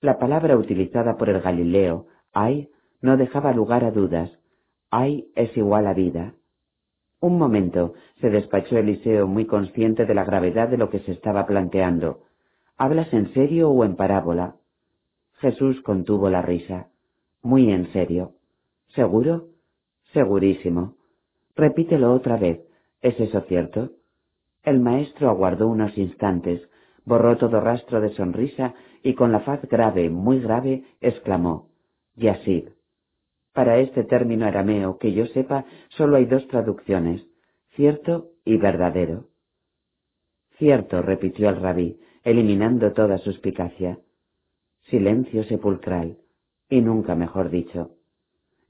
La 0.00 0.18
palabra 0.18 0.56
utilizada 0.56 1.16
por 1.16 1.28
el 1.28 1.40
Galileo, 1.40 2.06
ay, 2.32 2.70
no 3.00 3.16
dejaba 3.16 3.52
lugar 3.52 3.84
a 3.84 3.90
dudas. 3.90 4.30
Ay 4.90 5.28
es 5.34 5.54
igual 5.56 5.86
a 5.86 5.94
vida. 5.94 6.34
Un 7.20 7.38
momento, 7.38 7.94
se 8.20 8.30
despachó 8.30 8.78
Eliseo 8.78 9.26
muy 9.26 9.46
consciente 9.46 10.06
de 10.06 10.14
la 10.14 10.24
gravedad 10.24 10.68
de 10.68 10.76
lo 10.76 10.90
que 10.90 11.00
se 11.00 11.12
estaba 11.12 11.46
planteando. 11.46 12.24
¿Hablas 12.76 13.12
en 13.12 13.32
serio 13.34 13.70
o 13.70 13.84
en 13.84 13.96
parábola? 13.96 14.56
Jesús 15.38 15.80
contuvo 15.82 16.30
la 16.30 16.42
risa. 16.42 16.88
Muy 17.42 17.70
en 17.72 17.92
serio. 17.92 18.32
¿Seguro? 18.88 19.48
Segurísimo. 20.12 20.96
Repítelo 21.56 22.12
otra 22.12 22.36
vez. 22.36 22.60
¿Es 23.00 23.18
eso 23.20 23.40
cierto? 23.42 23.90
El 24.64 24.80
maestro 24.80 25.28
aguardó 25.28 25.68
unos 25.68 25.96
instantes, 25.98 26.68
borró 27.04 27.36
todo 27.36 27.60
rastro 27.60 28.00
de 28.00 28.10
sonrisa 28.14 28.74
y 29.02 29.14
con 29.14 29.30
la 29.30 29.40
faz 29.40 29.62
grave, 29.68 30.08
muy 30.08 30.40
grave, 30.40 30.84
exclamó 31.00 31.68
Yasid. 32.16 32.70
Para 33.52 33.78
este 33.78 34.04
término 34.04 34.46
arameo, 34.46 34.98
que 34.98 35.12
yo 35.12 35.26
sepa, 35.26 35.66
solo 35.90 36.16
hay 36.16 36.24
dos 36.24 36.48
traducciones, 36.48 37.24
cierto 37.76 38.30
y 38.44 38.56
verdadero. 38.56 39.26
Cierto, 40.58 41.02
repitió 41.02 41.50
el 41.50 41.60
rabí, 41.60 42.00
eliminando 42.22 42.92
toda 42.92 43.18
suspicacia. 43.18 43.98
Silencio 44.84 45.44
sepulcral, 45.44 46.18
y 46.68 46.80
nunca 46.80 47.14
mejor 47.14 47.50
dicho. 47.50 47.90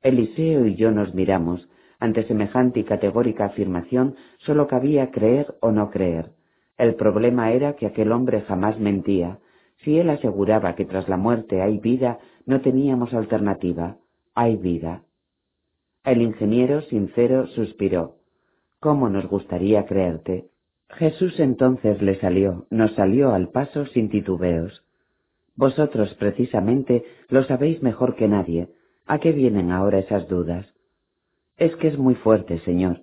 Eliseo 0.03 0.67
y 0.67 0.75
yo 0.75 0.91
nos 0.91 1.15
miramos. 1.15 1.69
Ante 2.05 2.25
semejante 2.25 2.81
y 2.81 2.85
categórica 2.85 3.47
afirmación 3.47 4.17
sólo 4.41 4.67
cabía 4.67 5.11
creer 5.11 5.55
o 5.61 5.73
no 5.73 5.91
creer. 5.91 6.33
El 6.77 6.97
problema 6.97 7.53
era 7.53 7.77
que 7.77 7.87
aquel 7.87 8.13
hombre 8.13 8.43
jamás 8.43 8.79
mentía. 8.79 9.39
Si 9.79 9.99
él 9.99 10.11
aseguraba 10.11 10.75
que 10.75 10.85
tras 10.85 11.09
la 11.09 11.17
muerte 11.17 11.63
hay 11.63 11.79
vida, 11.79 12.19
no 12.45 12.61
teníamos 12.61 13.15
alternativa. 13.15 13.97
Hay 14.35 14.57
vida. 14.57 15.05
El 16.05 16.21
ingeniero, 16.21 16.83
sincero, 16.83 17.47
suspiró. 17.47 18.17
¿Cómo 18.81 19.09
nos 19.09 19.27
gustaría 19.27 19.87
creerte? 19.87 20.51
Jesús 20.91 21.41
entonces 21.41 22.03
le 22.03 22.21
salió, 22.21 22.67
nos 22.69 22.93
salió 22.97 23.33
al 23.33 23.49
paso 23.49 23.87
sin 23.87 24.11
titubeos. 24.11 24.85
Vosotros 25.57 26.15
precisamente 26.17 27.03
lo 27.31 27.45
sabéis 27.45 27.83
mejor 27.83 28.15
que 28.15 28.29
nadie. 28.29 28.69
¿A 29.07 29.21
qué 29.21 29.33
vienen 29.33 29.71
ahora 29.71 30.01
esas 30.01 30.29
dudas? 30.29 30.74
Es 31.57 31.75
que 31.77 31.89
es 31.89 31.99
muy 31.99 32.15
fuerte, 32.17 32.59
Señor. 32.61 33.03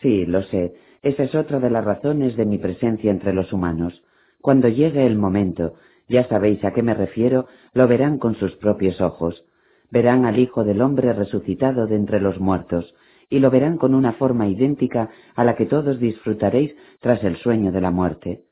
Sí, 0.00 0.26
lo 0.26 0.42
sé, 0.42 0.74
esa 1.02 1.22
es 1.22 1.34
otra 1.34 1.60
de 1.60 1.70
las 1.70 1.84
razones 1.84 2.36
de 2.36 2.44
mi 2.44 2.58
presencia 2.58 3.10
entre 3.10 3.32
los 3.32 3.52
humanos. 3.52 4.02
Cuando 4.40 4.68
llegue 4.68 5.06
el 5.06 5.16
momento, 5.16 5.74
ya 6.08 6.28
sabéis 6.28 6.64
a 6.64 6.72
qué 6.72 6.82
me 6.82 6.94
refiero, 6.94 7.46
lo 7.74 7.88
verán 7.88 8.18
con 8.18 8.34
sus 8.36 8.54
propios 8.56 9.00
ojos. 9.00 9.44
Verán 9.90 10.24
al 10.24 10.38
Hijo 10.38 10.64
del 10.64 10.82
Hombre 10.82 11.12
resucitado 11.12 11.86
de 11.86 11.96
entre 11.96 12.20
los 12.20 12.40
muertos, 12.40 12.94
y 13.28 13.38
lo 13.38 13.50
verán 13.50 13.76
con 13.76 13.94
una 13.94 14.12
forma 14.14 14.48
idéntica 14.48 15.10
a 15.34 15.44
la 15.44 15.56
que 15.56 15.66
todos 15.66 15.98
disfrutaréis 15.98 16.76
tras 17.00 17.22
el 17.24 17.36
sueño 17.36 17.72
de 17.72 17.80
la 17.80 17.90
muerte. 17.90 18.42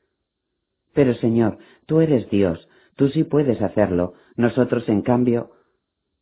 Pero 0.93 1.13
Señor, 1.15 1.57
tú 1.85 2.01
eres 2.01 2.29
Dios, 2.29 2.69
tú 2.95 3.09
sí 3.09 3.23
puedes 3.23 3.61
hacerlo, 3.61 4.13
nosotros 4.35 4.87
en 4.89 5.01
cambio. 5.01 5.51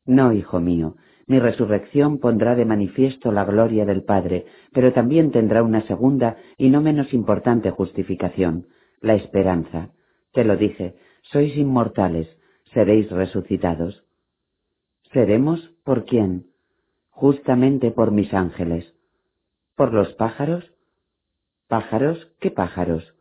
No, 0.06 0.33
hijo 0.33 0.60
mío, 0.60 0.96
mi 1.25 1.39
resurrección 1.39 2.19
pondrá 2.19 2.56
de 2.56 2.65
manifiesto 2.65 3.31
la 3.31 3.45
gloria 3.45 3.85
del 3.85 4.03
Padre, 4.03 4.45
pero 4.73 4.91
también 4.91 5.31
tendrá 5.31 5.63
una 5.63 5.81
segunda 5.88 6.38
y 6.57 6.69
no 6.69 6.81
menos 6.81 7.13
importante 7.13 7.72
justificación, 7.72 8.67
la 8.99 9.15
esperanza. 9.15 9.91
Te 10.33 10.43
lo 10.43 10.57
dije, 10.57 10.95
sois 11.22 11.56
inmortales, 11.56 12.27
seréis 12.73 13.09
resucitados. 13.09 14.03
¿Seremos 15.13 15.72
por 15.83 16.06
quién? 16.06 16.47
Justamente 17.09 17.91
por 17.91 18.11
mis 18.11 18.33
ángeles. 18.33 18.93
¿Por 19.75 19.93
los 19.93 20.13
pájaros? 20.13 20.73
¿Pájaros? 21.67 22.31
¿Qué 22.39 22.51
pájaros? 22.51 23.15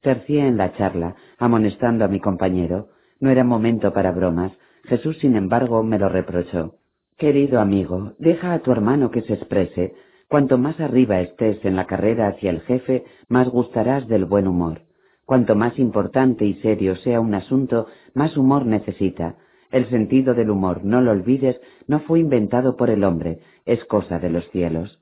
Tercié 0.00 0.46
en 0.46 0.56
la 0.56 0.72
charla, 0.72 1.16
amonestando 1.38 2.04
a 2.04 2.08
mi 2.08 2.20
compañero. 2.20 2.88
No 3.20 3.30
era 3.30 3.44
momento 3.44 3.92
para 3.92 4.12
bromas. 4.12 4.52
Jesús, 4.84 5.18
sin 5.18 5.36
embargo, 5.36 5.82
me 5.82 5.98
lo 5.98 6.08
reprochó. 6.08 6.76
Querido 7.16 7.60
amigo, 7.60 8.12
deja 8.18 8.52
a 8.52 8.58
tu 8.58 8.72
hermano 8.72 9.10
que 9.10 9.22
se 9.22 9.32
exprese. 9.32 9.94
Cuanto 10.28 10.58
más 10.58 10.78
arriba 10.80 11.20
estés 11.20 11.64
en 11.64 11.74
la 11.74 11.86
carrera 11.86 12.28
hacia 12.28 12.50
el 12.50 12.60
jefe, 12.60 13.04
más 13.28 13.48
gustarás 13.48 14.06
del 14.06 14.26
buen 14.26 14.46
humor. 14.46 14.82
Cuanto 15.24 15.54
más 15.54 15.78
importante 15.78 16.44
y 16.44 16.54
serio 16.60 16.94
sea 16.96 17.20
un 17.20 17.32
asunto, 17.32 17.86
más 18.12 18.36
humor 18.36 18.66
necesita. 18.66 19.36
El 19.70 19.88
sentido 19.88 20.34
del 20.34 20.50
humor, 20.50 20.84
no 20.84 21.00
lo 21.00 21.12
olvides, 21.12 21.58
no 21.86 22.00
fue 22.00 22.20
inventado 22.20 22.76
por 22.76 22.90
el 22.90 23.02
hombre, 23.02 23.40
es 23.64 23.82
cosa 23.86 24.18
de 24.18 24.28
los 24.28 24.46
cielos. 24.50 25.00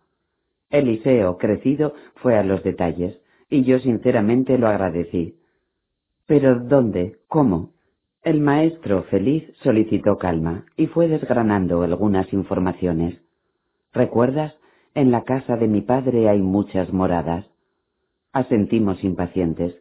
Eliseo, 0.71 1.37
crecido, 1.37 1.95
fue 2.17 2.37
a 2.37 2.45
los 2.45 2.63
detalles, 2.63 3.21
y 3.51 3.65
yo 3.65 3.81
sinceramente 3.81 4.57
lo 4.57 4.69
agradecí. 4.69 5.41
Pero 6.27 6.61
¿dónde? 6.61 7.17
¿Cómo? 7.27 7.73
El 8.25 8.41
maestro, 8.41 9.03
feliz, 9.03 9.45
solicitó 9.63 10.17
calma 10.17 10.65
y 10.79 10.87
fue 10.87 11.09
desgranando 11.09 11.83
algunas 11.83 12.33
informaciones. 12.33 13.21
¿Recuerdas? 13.93 14.55
En 14.95 15.11
la 15.11 15.25
casa 15.25 15.57
de 15.57 15.69
mi 15.69 15.83
padre 15.83 16.31
hay 16.31 16.41
muchas 16.41 16.91
moradas. 16.91 17.45
Asentimos 18.33 19.05
impacientes. 19.05 19.77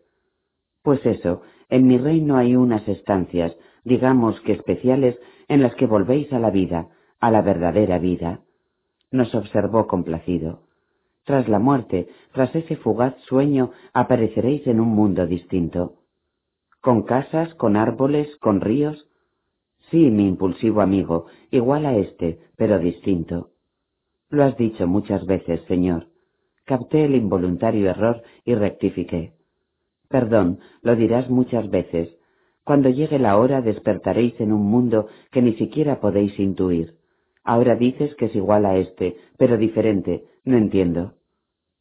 Pues 0.81 1.05
eso, 1.05 1.43
en 1.69 1.87
mi 1.87 1.97
reino 1.97 2.35
hay 2.35 2.57
unas 2.57 2.85
estancias, 2.89 3.55
digamos 3.85 4.41
que 4.41 4.51
especiales, 4.51 5.17
en 5.47 5.61
las 5.61 5.73
que 5.75 5.85
volvéis 5.85 6.33
a 6.33 6.39
la 6.39 6.49
vida, 6.49 6.89
a 7.21 7.31
la 7.31 7.41
verdadera 7.41 7.97
vida. 7.97 8.41
Nos 9.09 9.33
observó 9.35 9.87
complacido. 9.87 10.63
Tras 11.23 11.47
la 11.47 11.59
muerte, 11.59 12.09
tras 12.33 12.53
ese 12.53 12.75
fugaz 12.75 13.15
sueño, 13.21 13.71
apareceréis 13.93 14.67
en 14.67 14.81
un 14.81 14.89
mundo 14.89 15.25
distinto 15.27 16.02
con 16.83 17.03
casas, 17.03 17.55
con 17.55 17.77
árboles, 17.77 18.35
con 18.41 18.59
ríos. 18.59 19.07
Sí, 19.89 20.11
mi 20.11 20.27
impulsivo 20.27 20.81
amigo, 20.81 21.27
igual 21.49 21.85
a 21.85 21.95
este, 21.95 22.39
pero 22.57 22.77
distinto. 22.77 23.51
Lo 24.29 24.43
has 24.43 24.57
dicho 24.57 24.85
muchas 24.85 25.25
veces, 25.25 25.61
señor. 25.69 26.09
Capté 26.65 27.05
el 27.05 27.15
involuntario 27.15 27.89
error 27.89 28.21
y 28.43 28.53
rectifiqué. 28.55 29.31
Perdón, 30.09 30.59
lo 30.81 30.97
dirás 30.97 31.29
muchas 31.29 31.69
veces. 31.69 32.17
Cuando 32.65 32.89
llegue 32.89 33.17
la 33.17 33.37
hora 33.37 33.61
despertaréis 33.61 34.37
en 34.41 34.51
un 34.51 34.65
mundo 34.65 35.07
que 35.31 35.41
ni 35.41 35.53
siquiera 35.53 36.01
podéis 36.01 36.37
intuir. 36.37 36.95
Ahora 37.45 37.77
dices 37.77 38.13
que 38.15 38.25
es 38.25 38.35
igual 38.35 38.65
a 38.65 38.75
este, 38.75 39.15
pero 39.37 39.57
diferente. 39.57 40.25
No 40.43 40.57
entiendo. 40.57 41.13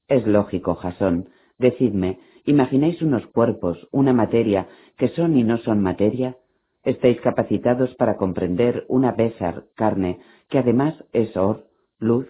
Es 0.06 0.24
lógico, 0.28 0.76
Jasón. 0.76 1.30
Decidme, 1.58 2.20
¿imagináis 2.44 3.00
unos 3.02 3.26
cuerpos, 3.26 3.88
una 3.92 4.12
materia, 4.12 4.68
que 4.96 5.08
son 5.08 5.36
y 5.36 5.44
no 5.44 5.58
son 5.58 5.82
materia? 5.82 6.36
¿Estáis 6.84 7.20
capacitados 7.20 7.94
para 7.94 8.16
comprender 8.16 8.84
una 8.88 9.12
besar, 9.12 9.64
carne, 9.76 10.20
que 10.48 10.58
además 10.58 10.94
es 11.12 11.36
or, 11.36 11.66
luz. 11.98 12.26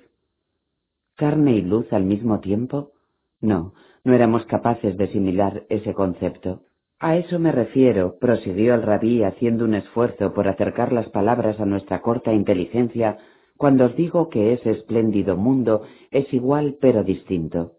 ¿Carne 1.16 1.54
y 1.56 1.62
luz 1.62 1.92
al 1.92 2.04
mismo 2.04 2.40
tiempo? 2.40 2.92
No, 3.40 3.74
no 4.04 4.12
éramos 4.12 4.44
capaces 4.46 4.96
de 4.96 5.04
asimilar 5.04 5.64
ese 5.68 5.94
concepto. 5.94 6.62
A 7.00 7.16
eso 7.16 7.38
me 7.38 7.50
refiero, 7.50 8.18
prosiguió 8.20 8.74
el 8.74 8.82
rabí 8.82 9.24
haciendo 9.24 9.64
un 9.64 9.74
esfuerzo 9.74 10.32
por 10.34 10.46
acercar 10.46 10.92
las 10.92 11.08
palabras 11.08 11.58
a 11.58 11.66
nuestra 11.66 12.00
corta 12.00 12.32
inteligencia, 12.32 13.18
cuando 13.56 13.86
os 13.86 13.96
digo 13.96 14.28
que 14.28 14.52
ese 14.52 14.70
espléndido 14.70 15.36
mundo 15.36 15.82
es 16.10 16.32
igual 16.32 16.76
pero 16.80 17.02
distinto. 17.02 17.72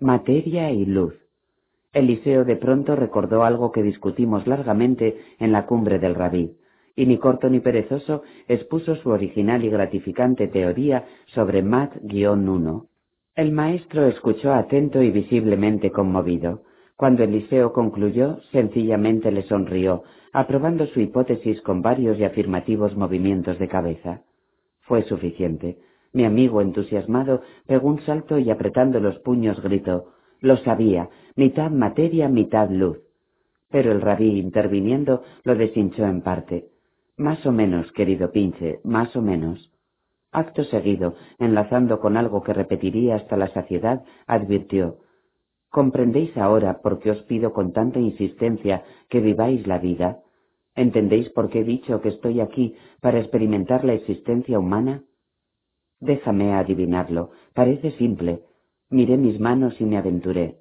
Materia 0.00 0.70
y 0.70 0.86
luz. 0.86 1.14
Eliseo 1.92 2.44
de 2.44 2.54
pronto 2.54 2.94
recordó 2.94 3.42
algo 3.42 3.72
que 3.72 3.82
discutimos 3.82 4.46
largamente 4.46 5.18
en 5.40 5.50
la 5.50 5.66
cumbre 5.66 5.98
del 5.98 6.14
rabí, 6.14 6.52
y 6.94 7.06
ni 7.06 7.18
corto 7.18 7.50
ni 7.50 7.58
perezoso 7.58 8.22
expuso 8.46 8.94
su 8.94 9.10
original 9.10 9.64
y 9.64 9.70
gratificante 9.70 10.46
teoría 10.46 11.04
sobre 11.34 11.62
Mat-1. 11.62 12.86
El 13.34 13.50
maestro 13.50 14.06
escuchó 14.06 14.52
atento 14.52 15.02
y 15.02 15.10
visiblemente 15.10 15.90
conmovido. 15.90 16.62
Cuando 16.94 17.24
Eliseo 17.24 17.72
concluyó, 17.72 18.38
sencillamente 18.52 19.32
le 19.32 19.42
sonrió, 19.48 20.04
aprobando 20.32 20.86
su 20.86 21.00
hipótesis 21.00 21.60
con 21.62 21.82
varios 21.82 22.20
y 22.20 22.24
afirmativos 22.24 22.94
movimientos 22.96 23.58
de 23.58 23.66
cabeza. 23.66 24.22
Fue 24.82 25.02
suficiente. 25.02 25.76
Mi 26.12 26.24
amigo 26.24 26.60
entusiasmado 26.60 27.42
pegó 27.66 27.88
un 27.88 28.00
salto 28.00 28.38
y 28.38 28.50
apretando 28.50 29.00
los 29.00 29.18
puños 29.20 29.60
gritó 29.62 30.12
Lo 30.40 30.56
sabía, 30.58 31.10
mitad 31.36 31.70
materia, 31.70 32.28
mitad 32.28 32.70
luz. 32.70 32.98
Pero 33.70 33.92
el 33.92 34.00
rabí, 34.00 34.38
interviniendo, 34.38 35.22
lo 35.44 35.54
deshinchó 35.54 36.04
en 36.06 36.22
parte. 36.22 36.68
Más 37.16 37.44
o 37.44 37.52
menos, 37.52 37.90
querido 37.92 38.30
pinche, 38.30 38.80
más 38.84 39.14
o 39.16 39.22
menos. 39.22 39.70
Acto 40.32 40.64
seguido, 40.64 41.14
enlazando 41.38 42.00
con 42.00 42.16
algo 42.16 42.42
que 42.42 42.52
repetiría 42.52 43.16
hasta 43.16 43.36
la 43.36 43.48
saciedad, 43.48 44.04
advirtió 44.26 44.98
¿Comprendéis 45.70 46.36
ahora 46.36 46.80
por 46.80 46.98
qué 46.98 47.10
os 47.10 47.22
pido 47.24 47.52
con 47.52 47.72
tanta 47.72 47.98
insistencia 47.98 48.84
que 49.10 49.20
viváis 49.20 49.66
la 49.66 49.78
vida? 49.78 50.20
¿Entendéis 50.74 51.28
por 51.30 51.50
qué 51.50 51.60
he 51.60 51.64
dicho 51.64 52.00
que 52.00 52.08
estoy 52.08 52.40
aquí 52.40 52.74
para 53.00 53.18
experimentar 53.18 53.84
la 53.84 53.92
existencia 53.92 54.58
humana? 54.58 55.02
Déjame 56.00 56.54
adivinarlo. 56.54 57.30
Parece 57.54 57.90
simple. 57.92 58.42
Miré 58.90 59.16
mis 59.16 59.40
manos 59.40 59.80
y 59.80 59.84
me 59.84 59.98
aventuré. 59.98 60.56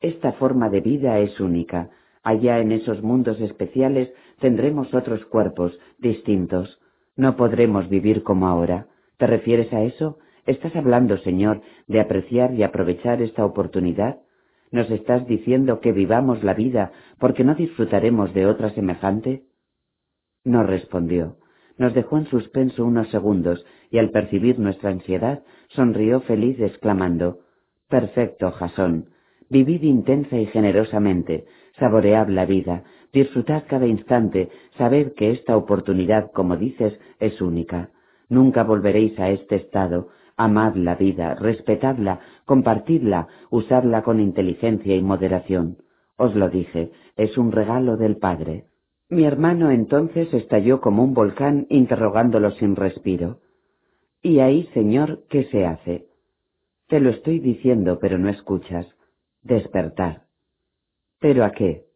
Esta 0.00 0.32
forma 0.32 0.70
de 0.70 0.80
vida 0.80 1.18
es 1.18 1.40
única. 1.40 1.90
Allá 2.22 2.58
en 2.58 2.72
esos 2.72 3.02
mundos 3.02 3.40
especiales 3.40 4.12
tendremos 4.38 4.94
otros 4.94 5.24
cuerpos, 5.26 5.78
distintos. 5.98 6.80
No 7.16 7.36
podremos 7.36 7.88
vivir 7.88 8.22
como 8.22 8.46
ahora. 8.46 8.86
¿Te 9.18 9.26
refieres 9.26 9.72
a 9.72 9.82
eso? 9.82 10.18
¿Estás 10.46 10.74
hablando, 10.74 11.18
Señor, 11.18 11.60
de 11.86 12.00
apreciar 12.00 12.54
y 12.54 12.62
aprovechar 12.62 13.20
esta 13.20 13.44
oportunidad? 13.44 14.20
¿Nos 14.70 14.90
estás 14.90 15.26
diciendo 15.26 15.80
que 15.80 15.92
vivamos 15.92 16.42
la 16.44 16.54
vida 16.54 16.92
porque 17.18 17.44
no 17.44 17.54
disfrutaremos 17.54 18.32
de 18.32 18.46
otra 18.46 18.70
semejante? 18.70 19.44
No 20.44 20.62
respondió. 20.62 21.36
Nos 21.80 21.94
dejó 21.94 22.18
en 22.18 22.26
suspenso 22.26 22.84
unos 22.84 23.08
segundos 23.08 23.64
y 23.90 23.96
al 23.96 24.10
percibir 24.10 24.58
nuestra 24.58 24.90
ansiedad 24.90 25.42
sonrió 25.68 26.20
feliz 26.20 26.60
exclamando 26.60 27.38
Perfecto, 27.88 28.50
Jasón. 28.50 29.06
Vivid 29.48 29.80
intensa 29.84 30.36
y 30.36 30.44
generosamente, 30.44 31.46
saboread 31.78 32.28
la 32.28 32.44
vida, 32.44 32.84
disfrutad 33.14 33.64
cada 33.66 33.86
instante, 33.86 34.50
sabed 34.76 35.14
que 35.14 35.30
esta 35.30 35.56
oportunidad, 35.56 36.30
como 36.32 36.58
dices, 36.58 37.00
es 37.18 37.40
única. 37.40 37.88
Nunca 38.28 38.62
volveréis 38.62 39.18
a 39.18 39.30
este 39.30 39.56
estado, 39.56 40.08
Amad 40.36 40.74
la 40.74 40.96
vida, 40.96 41.34
respetadla, 41.34 42.20
compartidla, 42.44 43.28
usadla 43.48 44.02
con 44.02 44.20
inteligencia 44.20 44.94
y 44.94 45.00
moderación. 45.00 45.78
Os 46.18 46.34
lo 46.34 46.50
dije, 46.50 46.92
es 47.16 47.38
un 47.38 47.52
regalo 47.52 47.96
del 47.96 48.18
Padre. 48.18 48.69
Mi 49.10 49.24
hermano 49.24 49.72
entonces 49.72 50.32
estalló 50.32 50.80
como 50.80 51.02
un 51.02 51.14
volcán 51.14 51.66
interrogándolo 51.68 52.52
sin 52.52 52.76
respiro. 52.76 53.40
¿Y 54.22 54.38
ahí, 54.38 54.70
Señor, 54.72 55.24
qué 55.28 55.44
se 55.50 55.66
hace? 55.66 56.06
Te 56.86 57.00
lo 57.00 57.10
estoy 57.10 57.40
diciendo, 57.40 57.98
pero 58.00 58.18
no 58.18 58.28
escuchas. 58.28 58.86
Despertar. 59.42 60.26
¿Pero 61.18 61.44
a 61.44 61.50
qué? 61.50 61.86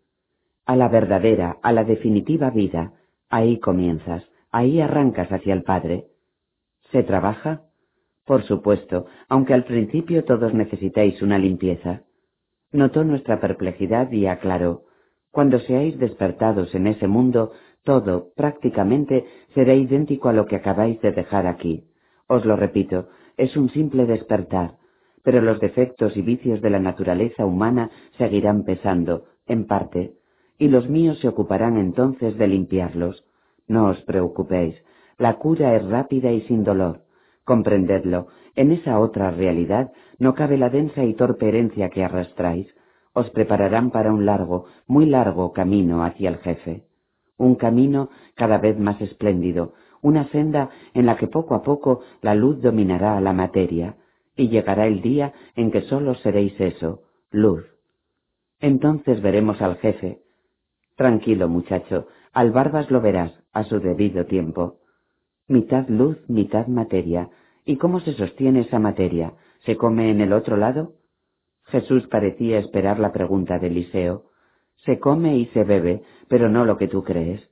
A 0.66 0.74
la 0.74 0.88
verdadera, 0.88 1.58
a 1.62 1.72
la 1.72 1.84
definitiva 1.84 2.50
vida. 2.50 2.94
Ahí 3.30 3.60
comienzas, 3.60 4.24
ahí 4.50 4.80
arrancas 4.80 5.30
hacia 5.30 5.54
el 5.54 5.62
Padre. 5.62 6.06
¿Se 6.90 7.04
trabaja? 7.04 7.62
Por 8.26 8.42
supuesto, 8.42 9.06
aunque 9.28 9.54
al 9.54 9.64
principio 9.64 10.24
todos 10.24 10.52
necesitáis 10.52 11.22
una 11.22 11.38
limpieza. 11.38 12.02
Notó 12.72 13.04
nuestra 13.04 13.40
perplejidad 13.40 14.10
y 14.10 14.26
aclaró, 14.26 14.84
cuando 15.34 15.58
seáis 15.58 15.98
despertados 15.98 16.74
en 16.76 16.86
ese 16.86 17.08
mundo, 17.08 17.50
todo, 17.82 18.28
prácticamente, 18.36 19.26
será 19.52 19.74
idéntico 19.74 20.28
a 20.28 20.32
lo 20.32 20.46
que 20.46 20.54
acabáis 20.54 21.00
de 21.00 21.10
dejar 21.10 21.48
aquí. 21.48 21.84
Os 22.28 22.44
lo 22.44 22.54
repito, 22.54 23.08
es 23.36 23.56
un 23.56 23.68
simple 23.70 24.06
despertar, 24.06 24.76
pero 25.24 25.40
los 25.42 25.58
defectos 25.58 26.16
y 26.16 26.22
vicios 26.22 26.62
de 26.62 26.70
la 26.70 26.78
naturaleza 26.78 27.44
humana 27.44 27.90
seguirán 28.16 28.62
pesando, 28.62 29.24
en 29.46 29.66
parte, 29.66 30.12
y 30.56 30.68
los 30.68 30.88
míos 30.88 31.18
se 31.18 31.26
ocuparán 31.26 31.78
entonces 31.78 32.38
de 32.38 32.46
limpiarlos. 32.46 33.24
No 33.66 33.88
os 33.88 34.00
preocupéis, 34.02 34.76
la 35.18 35.34
cura 35.34 35.74
es 35.74 35.84
rápida 35.84 36.30
y 36.30 36.42
sin 36.42 36.62
dolor. 36.62 37.00
Comprendedlo, 37.42 38.28
en 38.54 38.70
esa 38.70 39.00
otra 39.00 39.32
realidad 39.32 39.90
no 40.20 40.34
cabe 40.34 40.58
la 40.58 40.70
densa 40.70 41.04
y 41.04 41.14
torpe 41.14 41.48
herencia 41.48 41.90
que 41.90 42.04
arrastráis. 42.04 42.72
Os 43.14 43.30
prepararán 43.30 43.90
para 43.90 44.12
un 44.12 44.26
largo, 44.26 44.66
muy 44.86 45.06
largo 45.06 45.52
camino 45.52 46.04
hacia 46.04 46.28
el 46.28 46.38
jefe. 46.38 46.84
Un 47.38 47.54
camino 47.54 48.10
cada 48.34 48.58
vez 48.58 48.78
más 48.78 49.00
espléndido, 49.00 49.72
una 50.02 50.28
senda 50.28 50.70
en 50.92 51.06
la 51.06 51.16
que 51.16 51.28
poco 51.28 51.54
a 51.54 51.62
poco 51.62 52.00
la 52.20 52.34
luz 52.34 52.60
dominará 52.60 53.16
a 53.16 53.20
la 53.22 53.32
materia, 53.32 53.96
y 54.36 54.48
llegará 54.48 54.86
el 54.86 55.00
día 55.00 55.32
en 55.56 55.70
que 55.70 55.82
sólo 55.82 56.14
seréis 56.16 56.60
eso, 56.60 57.02
luz. 57.30 57.64
Entonces 58.60 59.22
veremos 59.22 59.62
al 59.62 59.76
jefe. 59.76 60.20
Tranquilo, 60.96 61.48
muchacho, 61.48 62.08
al 62.32 62.50
barbas 62.50 62.90
lo 62.90 63.00
verás 63.00 63.32
a 63.52 63.64
su 63.64 63.80
debido 63.80 64.26
tiempo 64.26 64.78
mitad 65.48 65.86
luz, 65.88 66.18
mitad 66.28 66.66
materia. 66.66 67.30
¿Y 67.64 67.76
cómo 67.76 68.00
se 68.00 68.12
sostiene 68.14 68.60
esa 68.60 68.78
materia? 68.78 69.34
¿Se 69.64 69.76
come 69.76 70.10
en 70.10 70.20
el 70.20 70.32
otro 70.32 70.56
lado? 70.56 70.92
Jesús 71.66 72.06
parecía 72.08 72.58
esperar 72.58 72.98
la 72.98 73.12
pregunta 73.12 73.58
de 73.58 73.68
Eliseo. 73.68 74.24
Se 74.84 74.98
come 74.98 75.36
y 75.36 75.46
se 75.46 75.64
bebe, 75.64 76.02
pero 76.28 76.48
no 76.48 76.64
lo 76.64 76.76
que 76.76 76.88
tú 76.88 77.02
crees. 77.02 77.48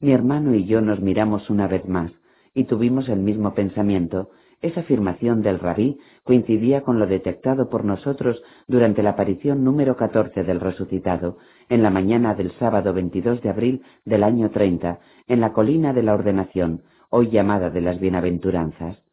Mi 0.00 0.12
hermano 0.12 0.54
y 0.54 0.64
yo 0.64 0.80
nos 0.80 1.00
miramos 1.00 1.50
una 1.50 1.66
vez 1.66 1.86
más, 1.88 2.12
y 2.54 2.64
tuvimos 2.64 3.08
el 3.08 3.20
mismo 3.20 3.54
pensamiento. 3.54 4.30
Esa 4.60 4.80
afirmación 4.80 5.42
del 5.42 5.60
rabí 5.60 5.98
coincidía 6.24 6.82
con 6.82 6.98
lo 6.98 7.06
detectado 7.06 7.68
por 7.70 7.84
nosotros 7.84 8.42
durante 8.66 9.02
la 9.02 9.10
aparición 9.10 9.62
número 9.62 9.96
catorce 9.96 10.42
del 10.42 10.60
resucitado, 10.60 11.38
en 11.68 11.82
la 11.82 11.90
mañana 11.90 12.34
del 12.34 12.50
sábado 12.58 12.92
22 12.92 13.40
de 13.40 13.50
abril 13.50 13.82
del 14.04 14.24
año 14.24 14.50
30, 14.50 14.98
en 15.28 15.40
la 15.40 15.52
colina 15.52 15.92
de 15.92 16.02
la 16.02 16.14
ordenación, 16.14 16.82
hoy 17.10 17.30
llamada 17.30 17.70
de 17.70 17.80
las 17.80 18.00
bienaventuranzas. 18.00 19.07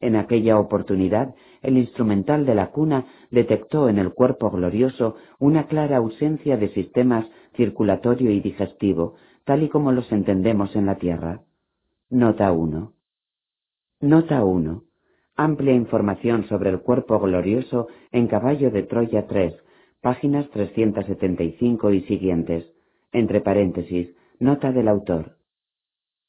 En 0.00 0.14
aquella 0.14 0.58
oportunidad, 0.58 1.34
el 1.62 1.78
instrumental 1.78 2.44
de 2.44 2.54
la 2.54 2.70
cuna 2.70 3.06
detectó 3.30 3.88
en 3.88 3.98
el 3.98 4.12
cuerpo 4.12 4.50
glorioso 4.50 5.16
una 5.38 5.66
clara 5.66 5.96
ausencia 5.96 6.56
de 6.56 6.68
sistemas 6.68 7.26
circulatorio 7.54 8.30
y 8.30 8.40
digestivo, 8.40 9.14
tal 9.44 9.62
y 9.62 9.68
como 9.68 9.92
los 9.92 10.10
entendemos 10.12 10.76
en 10.76 10.86
la 10.86 10.96
Tierra. 10.96 11.42
Nota 12.10 12.52
1. 12.52 12.92
Nota 14.00 14.44
1. 14.44 14.82
Amplia 15.36 15.74
información 15.74 16.44
sobre 16.44 16.70
el 16.70 16.80
cuerpo 16.80 17.18
glorioso 17.18 17.88
en 18.12 18.26
Caballo 18.26 18.70
de 18.70 18.82
Troya 18.82 19.26
3, 19.26 19.54
páginas 20.02 20.48
375 20.50 21.92
y 21.92 22.02
siguientes. 22.02 22.70
Entre 23.12 23.40
paréntesis, 23.40 24.14
nota 24.38 24.72
del 24.72 24.88
autor. 24.88 25.36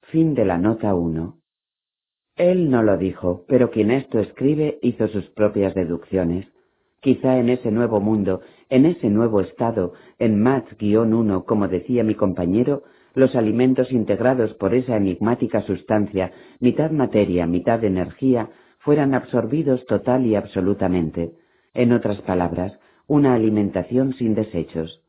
Fin 0.01 0.33
de 0.33 0.45
la 0.45 0.57
nota 0.57 0.95
1. 0.95 1.36
Él 2.37 2.69
no 2.69 2.83
lo 2.83 2.97
dijo, 2.97 3.43
pero 3.47 3.71
quien 3.71 3.89
esto 3.89 4.19
escribe 4.19 4.77
hizo 4.83 5.07
sus 5.07 5.25
propias 5.31 5.73
deducciones. 5.73 6.47
Quizá 7.01 7.39
en 7.39 7.49
ese 7.49 7.71
nuevo 7.71 7.99
mundo, 7.99 8.41
en 8.69 8.85
ese 8.85 9.09
nuevo 9.09 9.41
estado, 9.41 9.93
en 10.19 10.41
Mat-1, 10.41 11.45
como 11.45 11.67
decía 11.67 12.03
mi 12.03 12.13
compañero, 12.13 12.83
los 13.15 13.35
alimentos 13.35 13.91
integrados 13.91 14.53
por 14.53 14.75
esa 14.75 14.95
enigmática 14.97 15.61
sustancia, 15.63 16.31
mitad 16.59 16.91
materia, 16.91 17.47
mitad 17.47 17.83
energía, 17.83 18.51
fueran 18.79 19.15
absorbidos 19.15 19.85
total 19.87 20.27
y 20.27 20.35
absolutamente. 20.35 21.31
En 21.73 21.91
otras 21.91 22.21
palabras, 22.21 22.79
una 23.07 23.33
alimentación 23.33 24.13
sin 24.13 24.35
desechos. 24.35 25.01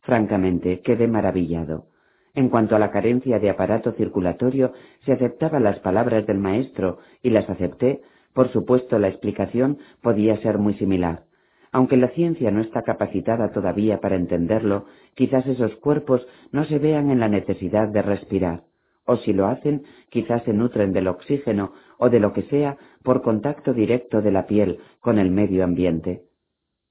Francamente, 0.00 0.80
quedé 0.82 1.08
maravillado. 1.08 1.86
En 2.34 2.48
cuanto 2.48 2.76
a 2.76 2.78
la 2.78 2.90
carencia 2.90 3.38
de 3.38 3.50
aparato 3.50 3.92
circulatorio, 3.92 4.72
se 5.04 5.12
aceptaban 5.12 5.64
las 5.64 5.78
palabras 5.80 6.26
del 6.26 6.38
maestro 6.38 6.98
y 7.22 7.30
las 7.30 7.48
acepté, 7.48 8.02
por 8.32 8.50
supuesto 8.52 8.98
la 8.98 9.08
explicación 9.08 9.78
podía 10.02 10.36
ser 10.38 10.58
muy 10.58 10.74
similar. 10.74 11.24
Aunque 11.72 11.96
la 11.96 12.08
ciencia 12.08 12.50
no 12.50 12.60
está 12.60 12.82
capacitada 12.82 13.50
todavía 13.50 14.00
para 14.00 14.16
entenderlo, 14.16 14.86
quizás 15.14 15.46
esos 15.46 15.74
cuerpos 15.76 16.26
no 16.52 16.64
se 16.64 16.78
vean 16.78 17.10
en 17.10 17.20
la 17.20 17.28
necesidad 17.28 17.88
de 17.88 18.02
respirar, 18.02 18.62
o 19.04 19.16
si 19.16 19.32
lo 19.32 19.46
hacen, 19.46 19.84
quizás 20.10 20.42
se 20.44 20.52
nutren 20.52 20.92
del 20.92 21.08
oxígeno 21.08 21.72
o 21.98 22.08
de 22.08 22.20
lo 22.20 22.32
que 22.32 22.42
sea 22.42 22.76
por 23.02 23.22
contacto 23.22 23.72
directo 23.74 24.22
de 24.22 24.30
la 24.30 24.46
piel 24.46 24.78
con 25.00 25.18
el 25.18 25.30
medio 25.30 25.64
ambiente. 25.64 26.22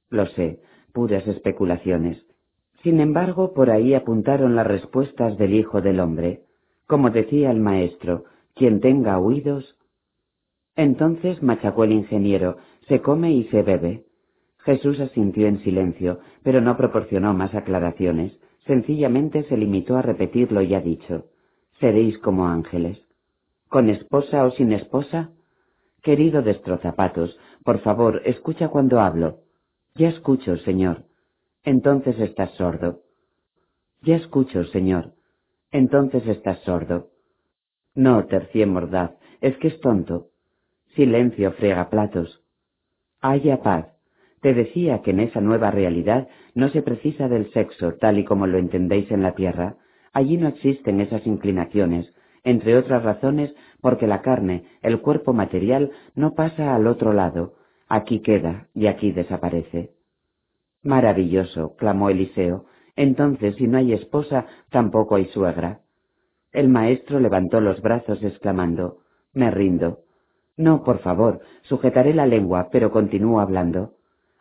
Lo 0.10 0.26
sé, 0.28 0.60
puras 0.94 1.28
especulaciones. 1.28 2.27
Sin 2.84 3.00
embargo, 3.00 3.54
por 3.54 3.70
ahí 3.70 3.94
apuntaron 3.94 4.56
las 4.56 4.68
respuestas 4.68 5.38
del 5.38 5.54
Hijo 5.54 5.82
del 5.82 6.00
Hombre. 6.00 6.44
Como 6.86 7.10
decía 7.10 7.52
el 7.52 7.60
maestro, 7.60 8.26
quien 8.54 8.80
tenga 8.80 9.20
oídos. 9.20 9.78
Entonces 10.76 11.42
machacó 11.42 11.84
el 11.84 11.92
ingeniero, 11.92 12.58
se 12.88 13.02
come 13.02 13.32
y 13.32 13.46
se 13.46 13.64
bebe. 13.64 14.06
Jesús 14.60 15.00
asintió 15.00 15.48
en 15.48 15.60
silencio, 15.64 16.20
pero 16.44 16.62
no 16.62 16.78
proporcionó 16.78 17.34
más 17.34 17.56
aclaraciones. 17.56 18.38
Sencillamente 18.66 19.44
se 19.44 19.58
limitó 19.58 19.98
a 19.98 20.02
repetir 20.02 20.52
lo 20.52 20.62
ya 20.62 20.82
dicho. 20.82 21.26
Seréis 21.80 22.18
como 22.20 22.48
ángeles. 22.48 23.02
¿Con 23.70 23.90
esposa 23.90 24.46
o 24.46 24.52
sin 24.52 24.72
esposa? 24.72 25.32
Querido 26.04 26.42
destrozapatos, 26.42 27.38
por 27.64 27.80
favor, 27.80 28.22
escucha 28.26 28.70
cuando 28.70 29.00
hablo. 29.00 29.40
Ya 29.96 30.10
escucho, 30.10 30.58
señor. 30.58 31.04
Entonces 31.68 32.18
estás 32.22 32.52
sordo. 32.52 33.02
Ya 34.02 34.16
escucho, 34.16 34.64
señor. 34.64 35.16
Entonces 35.70 36.26
estás 36.26 36.60
sordo. 36.60 37.10
No, 37.94 38.26
tercié 38.26 38.66
mordaz, 38.66 39.12
es 39.42 39.58
que 39.58 39.68
es 39.68 39.82
tonto. 39.82 40.28
Silencio, 40.96 41.52
frega 41.52 41.90
platos. 41.90 42.42
Haya 43.20 43.62
paz. 43.64 43.88
Te 44.40 44.54
decía 44.54 45.02
que 45.02 45.12
en 45.12 45.20
esa 45.20 45.42
nueva 45.42 45.70
realidad 45.70 46.30
no 46.56 46.70
se 46.70 46.82
precisa 46.82 47.28
del 47.28 47.52
sexo 47.52 47.96
tal 47.96 48.18
y 48.18 48.24
como 48.24 48.48
lo 48.48 48.60
entendéis 48.60 49.12
en 49.12 49.22
la 49.22 49.36
tierra. 49.36 49.76
Allí 50.14 50.38
no 50.38 50.48
existen 50.48 51.02
esas 51.02 51.28
inclinaciones, 51.28 52.14
entre 52.46 52.78
otras 52.78 53.04
razones 53.04 53.54
porque 53.82 54.08
la 54.08 54.22
carne, 54.22 54.64
el 54.82 55.02
cuerpo 55.02 55.34
material, 55.34 55.92
no 56.16 56.34
pasa 56.34 56.74
al 56.74 56.88
otro 56.88 57.12
lado, 57.12 57.56
aquí 57.90 58.22
queda 58.22 58.70
y 58.74 58.88
aquí 58.88 59.12
desaparece. 59.12 59.97
Maravilloso, 60.88 61.76
clamó 61.76 62.10
Eliseo. 62.10 62.64
Entonces, 62.96 63.58
si 63.58 63.68
no 63.68 63.78
hay 63.78 63.92
esposa, 63.92 64.46
tampoco 64.70 65.16
hay 65.16 65.26
suegra. 65.26 65.82
El 66.54 66.70
maestro 66.70 67.20
levantó 67.20 67.60
los 67.60 67.82
brazos 67.82 68.24
exclamando 68.24 69.00
Me 69.34 69.52
rindo. 69.52 70.00
No, 70.56 70.86
por 70.86 71.00
favor, 71.00 71.42
sujetaré 71.64 72.14
la 72.14 72.26
lengua, 72.26 72.70
pero 72.72 72.90
continúo 72.90 73.42
hablando. 73.42 73.96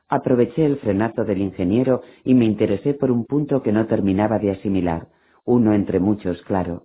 Aproveché 0.09 0.65
el 0.65 0.77
frenazo 0.77 1.25
del 1.25 1.43
ingeniero 1.43 2.03
y 2.23 2.35
me 2.35 2.45
interesé 2.45 2.95
por 2.95 3.11
un 3.11 3.25
punto 3.25 3.61
que 3.61 3.73
no 3.73 3.89
terminaba 3.89 4.39
de 4.39 4.53
asimilar, 4.53 5.09
uno 5.45 5.75
entre 5.75 5.99
muchos, 5.99 6.41
claro. 6.43 6.85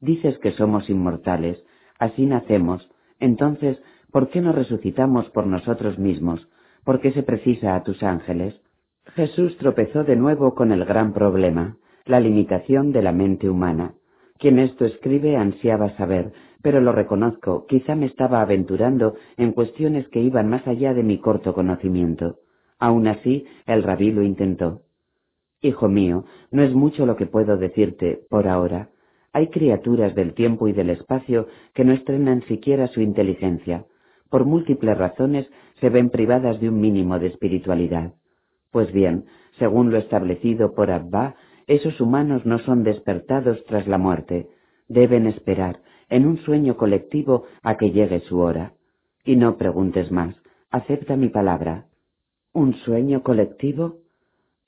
Dices 0.00 0.38
que 0.38 0.52
somos 0.52 0.88
inmortales, 0.88 1.62
así 1.98 2.24
nacemos, 2.24 2.88
entonces, 3.20 3.78
¿por 4.10 4.30
qué 4.30 4.40
no 4.40 4.52
resucitamos 4.52 5.28
por 5.32 5.46
nosotros 5.46 5.98
mismos? 5.98 6.48
¿Por 6.82 7.02
qué 7.02 7.12
se 7.12 7.22
precisa 7.22 7.74
a 7.74 7.82
tus 7.82 8.02
ángeles? 8.02 8.58
Jesús 9.14 9.56
tropezó 9.56 10.04
de 10.04 10.16
nuevo 10.16 10.54
con 10.54 10.72
el 10.72 10.84
gran 10.84 11.12
problema, 11.12 11.76
la 12.04 12.20
limitación 12.20 12.92
de 12.92 13.02
la 13.02 13.12
mente 13.12 13.48
humana. 13.48 13.94
Quien 14.38 14.58
esto 14.58 14.84
escribe 14.84 15.36
ansiaba 15.36 15.96
saber, 15.96 16.32
pero 16.62 16.80
lo 16.80 16.92
reconozco, 16.92 17.66
quizá 17.66 17.94
me 17.94 18.06
estaba 18.06 18.40
aventurando 18.42 19.14
en 19.36 19.52
cuestiones 19.52 20.08
que 20.08 20.20
iban 20.20 20.48
más 20.48 20.66
allá 20.66 20.92
de 20.92 21.02
mi 21.02 21.18
corto 21.18 21.54
conocimiento. 21.54 22.36
Aun 22.78 23.06
así, 23.06 23.46
el 23.66 23.82
rabí 23.82 24.10
lo 24.10 24.22
intentó. 24.22 24.82
Hijo 25.62 25.88
mío, 25.88 26.24
no 26.50 26.62
es 26.62 26.74
mucho 26.74 27.06
lo 27.06 27.16
que 27.16 27.26
puedo 27.26 27.56
decirte 27.56 28.20
por 28.28 28.46
ahora. 28.48 28.90
Hay 29.32 29.48
criaturas 29.48 30.14
del 30.14 30.34
tiempo 30.34 30.68
y 30.68 30.72
del 30.72 30.90
espacio 30.90 31.46
que 31.72 31.84
no 31.84 31.92
estrenan 31.92 32.42
siquiera 32.42 32.88
su 32.88 33.00
inteligencia. 33.00 33.86
Por 34.28 34.44
múltiples 34.44 34.98
razones 34.98 35.48
se 35.80 35.88
ven 35.88 36.10
privadas 36.10 36.60
de 36.60 36.68
un 36.68 36.80
mínimo 36.80 37.18
de 37.18 37.28
espiritualidad. 37.28 38.12
Pues 38.76 38.92
bien, 38.92 39.24
según 39.58 39.90
lo 39.90 39.96
establecido 39.96 40.74
por 40.74 40.90
Abba, 40.90 41.36
esos 41.66 41.98
humanos 41.98 42.44
no 42.44 42.58
son 42.58 42.84
despertados 42.84 43.64
tras 43.64 43.86
la 43.86 43.96
muerte, 43.96 44.50
deben 44.86 45.26
esperar, 45.26 45.80
en 46.10 46.26
un 46.26 46.36
sueño 46.40 46.76
colectivo, 46.76 47.44
a 47.62 47.78
que 47.78 47.90
llegue 47.90 48.20
su 48.20 48.38
hora. 48.38 48.74
Y 49.24 49.36
no 49.36 49.56
preguntes 49.56 50.12
más, 50.12 50.36
acepta 50.70 51.16
mi 51.16 51.30
palabra. 51.30 51.86
¿Un 52.52 52.74
sueño 52.74 53.22
colectivo? 53.22 54.00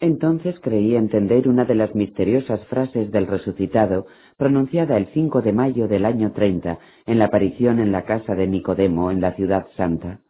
Entonces 0.00 0.58
creí 0.60 0.96
entender 0.96 1.46
una 1.46 1.66
de 1.66 1.74
las 1.74 1.94
misteriosas 1.94 2.64
frases 2.68 3.10
del 3.12 3.26
resucitado, 3.26 4.06
pronunciada 4.38 4.96
el 4.96 5.08
5 5.08 5.42
de 5.42 5.52
mayo 5.52 5.86
del 5.86 6.06
año 6.06 6.32
30, 6.32 6.78
en 7.04 7.18
la 7.18 7.26
aparición 7.26 7.78
en 7.78 7.92
la 7.92 8.06
casa 8.06 8.34
de 8.34 8.46
Nicodemo, 8.46 9.10
en 9.10 9.20
la 9.20 9.34
ciudad 9.34 9.66
santa. 9.76 10.20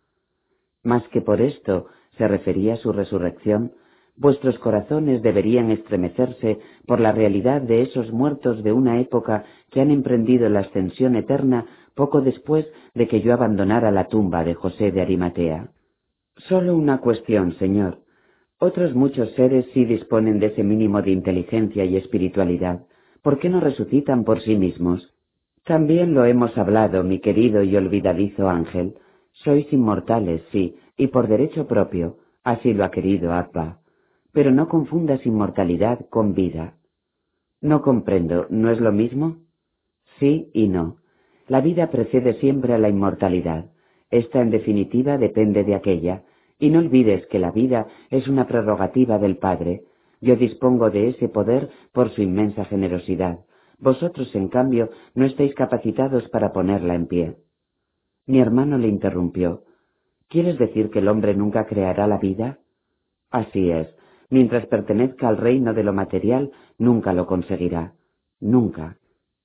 Más 0.82 1.06
que 1.10 1.20
por 1.20 1.40
esto, 1.40 1.86
se 2.18 2.28
refería 2.28 2.74
a 2.74 2.76
su 2.76 2.92
resurrección, 2.92 3.72
vuestros 4.16 4.58
corazones 4.58 5.22
deberían 5.22 5.70
estremecerse 5.70 6.58
por 6.86 7.00
la 7.00 7.12
realidad 7.12 7.62
de 7.62 7.82
esos 7.82 8.12
muertos 8.12 8.62
de 8.62 8.72
una 8.72 9.00
época 9.00 9.44
que 9.70 9.80
han 9.80 9.90
emprendido 9.90 10.48
la 10.48 10.60
ascensión 10.60 11.16
eterna 11.16 11.66
poco 11.94 12.20
después 12.20 12.66
de 12.94 13.08
que 13.08 13.20
yo 13.20 13.32
abandonara 13.32 13.90
la 13.90 14.08
tumba 14.08 14.44
de 14.44 14.54
José 14.54 14.92
de 14.92 15.00
Arimatea. 15.00 15.70
Solo 16.36 16.76
una 16.76 16.98
cuestión, 16.98 17.54
Señor. 17.54 17.98
Otros 18.60 18.94
muchos 18.94 19.30
seres 19.32 19.66
sí 19.72 19.84
disponen 19.84 20.40
de 20.40 20.46
ese 20.46 20.64
mínimo 20.64 21.00
de 21.02 21.12
inteligencia 21.12 21.84
y 21.84 21.96
espiritualidad. 21.96 22.86
¿Por 23.22 23.38
qué 23.38 23.48
no 23.48 23.60
resucitan 23.60 24.24
por 24.24 24.40
sí 24.40 24.56
mismos? 24.56 25.12
También 25.64 26.14
lo 26.14 26.24
hemos 26.24 26.56
hablado, 26.56 27.04
mi 27.04 27.20
querido 27.20 27.62
y 27.62 27.76
olvidadizo 27.76 28.48
ángel. 28.48 28.94
Sois 29.32 29.72
inmortales, 29.72 30.42
sí, 30.50 30.76
y 30.98 31.06
por 31.06 31.28
derecho 31.28 31.66
propio, 31.66 32.18
así 32.44 32.74
lo 32.74 32.84
ha 32.84 32.90
querido 32.90 33.32
Abba. 33.32 33.78
Pero 34.32 34.50
no 34.50 34.68
confundas 34.68 35.24
inmortalidad 35.24 36.06
con 36.10 36.34
vida. 36.34 36.74
No 37.62 37.80
comprendo, 37.80 38.46
¿no 38.50 38.70
es 38.70 38.80
lo 38.80 38.92
mismo? 38.92 39.38
Sí 40.18 40.50
y 40.52 40.68
no. 40.68 40.96
La 41.46 41.62
vida 41.62 41.90
precede 41.90 42.34
siempre 42.34 42.74
a 42.74 42.78
la 42.78 42.90
inmortalidad. 42.90 43.70
Esta, 44.10 44.40
en 44.40 44.50
definitiva, 44.50 45.16
depende 45.16 45.64
de 45.64 45.74
aquella, 45.74 46.24
y 46.58 46.70
no 46.70 46.80
olvides 46.80 47.26
que 47.26 47.38
la 47.38 47.52
vida 47.52 47.86
es 48.10 48.28
una 48.28 48.46
prerrogativa 48.46 49.18
del 49.18 49.38
Padre. 49.38 49.84
Yo 50.20 50.36
dispongo 50.36 50.90
de 50.90 51.08
ese 51.08 51.28
poder 51.28 51.70
por 51.92 52.10
su 52.10 52.22
inmensa 52.22 52.64
generosidad. 52.64 53.40
Vosotros, 53.78 54.34
en 54.34 54.48
cambio, 54.48 54.90
no 55.14 55.24
estáis 55.24 55.54
capacitados 55.54 56.28
para 56.30 56.52
ponerla 56.52 56.94
en 56.94 57.06
pie. 57.06 57.36
Mi 58.26 58.40
hermano 58.40 58.76
le 58.78 58.88
interrumpió. 58.88 59.62
¿Quieres 60.28 60.58
decir 60.58 60.90
que 60.90 60.98
el 60.98 61.08
hombre 61.08 61.34
nunca 61.34 61.66
creará 61.66 62.06
la 62.06 62.18
vida? 62.18 62.58
Así 63.30 63.70
es. 63.70 63.88
Mientras 64.28 64.66
pertenezca 64.66 65.26
al 65.26 65.38
reino 65.38 65.72
de 65.72 65.82
lo 65.82 65.94
material, 65.94 66.52
nunca 66.76 67.14
lo 67.14 67.26
conseguirá. 67.26 67.94
Nunca. 68.38 68.98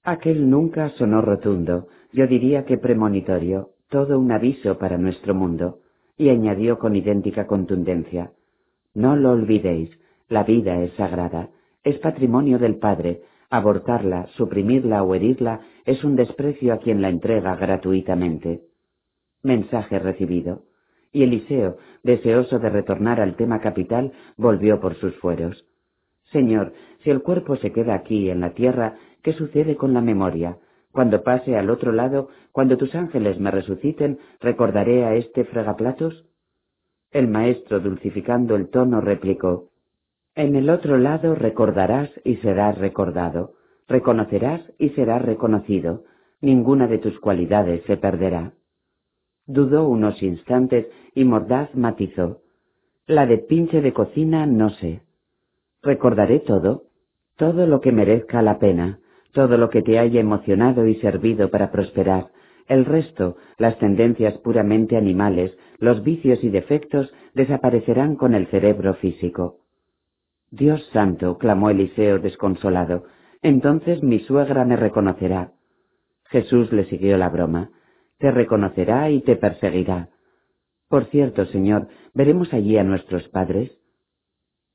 Aquel 0.04 0.50
nunca 0.50 0.90
sonó 0.90 1.22
rotundo, 1.22 1.88
yo 2.12 2.28
diría 2.28 2.66
que 2.66 2.78
premonitorio, 2.78 3.70
todo 3.90 4.20
un 4.20 4.34
aviso 4.34 4.78
para 4.78 4.98
nuestro 4.98 5.34
mundo, 5.34 5.80
y 6.18 6.28
añadió 6.28 6.78
con 6.78 6.98
idéntica 6.98 7.48
contundencia, 7.48 8.34
No 8.94 9.16
lo 9.16 9.32
olvidéis, 9.32 9.90
la 10.28 10.44
vida 10.44 10.82
es 10.84 10.92
sagrada, 10.96 11.50
es 11.86 11.98
patrimonio 12.00 12.60
del 12.60 12.76
Padre, 12.76 13.22
abortarla, 13.50 14.28
suprimirla 14.36 15.02
o 15.04 15.16
herirla 15.16 15.62
es 15.86 16.04
un 16.04 16.18
desprecio 16.18 16.74
a 16.74 16.78
quien 16.78 17.02
la 17.02 17.10
entrega 17.10 17.56
gratuitamente. 17.56 18.64
Mensaje 19.42 19.98
recibido 20.00 20.64
y 21.14 21.24
Eliseo, 21.24 21.78
deseoso 22.04 22.60
de 22.60 22.70
retornar 22.70 23.22
al 23.22 23.36
tema 23.36 23.62
capital, 23.62 24.12
volvió 24.36 24.82
por 24.82 24.96
sus 24.96 25.16
fueros. 25.20 25.66
Señor, 26.32 26.74
si 27.04 27.12
el 27.12 27.22
cuerpo 27.22 27.56
se 27.58 27.72
queda 27.72 27.94
aquí 27.94 28.30
en 28.30 28.42
la 28.42 28.54
tierra, 28.54 28.98
¿qué 29.22 29.34
sucede 29.34 29.78
con 29.78 29.94
la 29.94 30.02
memoria? 30.02 30.58
Cuando 30.92 31.24
pase 31.24 31.58
al 31.58 31.70
otro 31.70 31.92
lado, 31.92 32.30
cuando 32.52 32.78
tus 32.78 32.94
ángeles 32.96 33.40
me 33.40 33.52
resuciten, 33.52 34.20
¿recordaré 34.42 35.06
a 35.06 35.16
este 35.16 35.46
fregaplatos? 35.46 36.26
El 37.12 37.28
maestro, 37.28 37.80
dulcificando 37.80 38.56
el 38.56 38.70
tono, 38.70 39.00
replicó 39.00 39.70
En 40.36 40.56
el 40.56 40.70
otro 40.70 40.98
lado 40.98 41.36
recordarás 41.36 42.10
y 42.24 42.38
serás 42.38 42.78
recordado, 42.80 43.54
reconocerás 43.88 44.62
y 44.80 44.90
serás 44.90 45.22
reconocido, 45.22 46.04
ninguna 46.42 46.88
de 46.88 46.98
tus 46.98 47.20
cualidades 47.20 47.84
se 47.86 47.98
perderá. 47.98 48.54
Dudó 49.46 49.88
unos 49.88 50.22
instantes 50.24 50.88
y 51.14 51.26
mordaz 51.26 51.74
matizó. 51.76 52.42
La 53.06 53.26
de 53.26 53.38
pinche 53.38 53.82
de 53.82 53.94
cocina 53.94 54.46
no 54.46 54.70
sé. 54.70 55.02
¿Recordaré 55.82 56.40
todo? 56.40 56.84
Todo 57.36 57.68
lo 57.68 57.82
que 57.82 57.92
merezca 57.92 58.42
la 58.42 58.60
pena, 58.60 59.00
todo 59.34 59.58
lo 59.58 59.70
que 59.70 59.82
te 59.82 60.00
haya 60.00 60.22
emocionado 60.22 60.88
y 60.88 60.96
servido 60.96 61.50
para 61.50 61.72
prosperar, 61.72 62.28
el 62.68 62.86
resto, 62.86 63.36
las 63.58 63.78
tendencias 63.80 64.38
puramente 64.38 64.96
animales, 64.96 65.58
los 65.80 66.04
vicios 66.04 66.44
y 66.44 66.50
defectos, 66.50 67.14
desaparecerán 67.34 68.16
con 68.16 68.34
el 68.34 68.48
cerebro 68.48 68.94
físico. 68.96 69.58
Dios 70.52 70.88
santo, 70.94 71.38
clamó 71.38 71.70
Eliseo 71.70 72.20
desconsolado, 72.20 73.06
entonces 73.42 74.02
mi 74.04 74.20
suegra 74.20 74.64
me 74.64 74.78
reconocerá. 74.78 75.52
Jesús 76.26 76.72
le 76.72 76.86
siguió 76.86 77.18
la 77.18 77.30
broma. 77.30 77.72
Te 78.20 78.32
reconocerá 78.32 79.10
y 79.10 79.22
te 79.22 79.36
perseguirá. 79.36 80.10
Por 80.88 81.06
cierto, 81.06 81.46
Señor, 81.48 81.88
¿veremos 82.14 82.54
allí 82.54 82.78
a 82.78 82.84
nuestros 82.84 83.28
padres? 83.30 83.72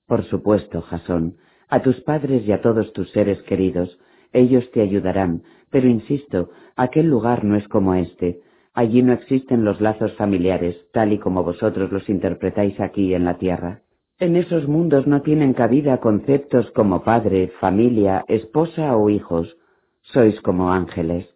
Por 0.06 0.24
supuesto, 0.24 0.82
Jasón, 0.82 1.36
a 1.68 1.82
tus 1.82 2.00
padres 2.00 2.46
y 2.46 2.52
a 2.52 2.62
todos 2.62 2.92
tus 2.92 3.10
seres 3.10 3.40
queridos. 3.42 3.98
Ellos 4.32 4.70
te 4.72 4.80
ayudarán, 4.80 5.42
pero 5.70 5.86
insisto, 5.86 6.50
aquel 6.76 7.06
lugar 7.06 7.44
no 7.44 7.56
es 7.56 7.68
como 7.68 7.94
este. 7.94 8.40
Allí 8.74 9.02
no 9.02 9.12
existen 9.12 9.64
los 9.64 9.80
lazos 9.80 10.12
familiares, 10.14 10.76
tal 10.92 11.12
y 11.12 11.18
como 11.18 11.42
vosotros 11.42 11.90
los 11.92 12.08
interpretáis 12.08 12.78
aquí 12.80 13.14
en 13.14 13.24
la 13.24 13.38
tierra. 13.38 13.82
En 14.18 14.34
esos 14.34 14.66
mundos 14.66 15.06
no 15.06 15.22
tienen 15.22 15.54
cabida 15.54 15.98
conceptos 15.98 16.70
como 16.72 17.04
padre, 17.04 17.52
familia, 17.60 18.24
esposa 18.28 18.96
o 18.96 19.10
hijos. 19.10 19.56
Sois 20.02 20.40
como 20.40 20.72
ángeles. 20.72 21.28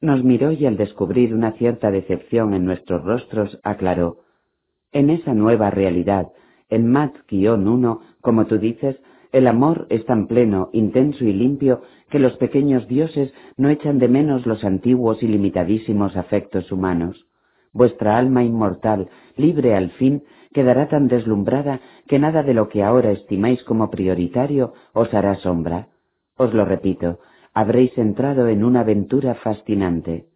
Nos 0.00 0.22
miró 0.22 0.52
y 0.52 0.64
al 0.64 0.76
descubrir 0.76 1.34
una 1.34 1.52
cierta 1.52 1.90
decepción 1.90 2.54
en 2.54 2.64
nuestros 2.64 3.02
rostros 3.02 3.58
aclaró. 3.64 4.18
En 4.92 5.10
esa 5.10 5.34
nueva 5.34 5.70
realidad, 5.70 6.28
en 6.68 6.86
Mat-1, 6.86 8.00
como 8.20 8.46
tú 8.46 8.58
dices, 8.58 8.96
el 9.32 9.46
amor 9.46 9.86
es 9.90 10.06
tan 10.06 10.26
pleno, 10.26 10.70
intenso 10.72 11.24
y 11.24 11.32
limpio 11.32 11.82
que 12.10 12.18
los 12.18 12.36
pequeños 12.36 12.86
dioses 12.86 13.32
no 13.56 13.68
echan 13.68 13.98
de 13.98 14.08
menos 14.08 14.46
los 14.46 14.64
antiguos 14.64 15.22
y 15.22 15.28
limitadísimos 15.28 16.16
afectos 16.16 16.70
humanos. 16.70 17.26
Vuestra 17.72 18.16
alma 18.16 18.44
inmortal, 18.44 19.08
libre 19.36 19.74
al 19.74 19.90
fin, 19.90 20.22
quedará 20.54 20.88
tan 20.88 21.08
deslumbrada 21.08 21.80
que 22.06 22.18
nada 22.18 22.42
de 22.42 22.54
lo 22.54 22.68
que 22.68 22.82
ahora 22.82 23.10
estimáis 23.10 23.62
como 23.64 23.90
prioritario 23.90 24.72
os 24.94 25.12
hará 25.12 25.34
sombra. 25.36 25.88
Os 26.36 26.54
lo 26.54 26.64
repito, 26.64 27.18
habréis 27.58 27.98
entrado 27.98 28.46
en 28.46 28.62
una 28.62 28.82
aventura 28.82 29.34
fascinante. 29.34 30.26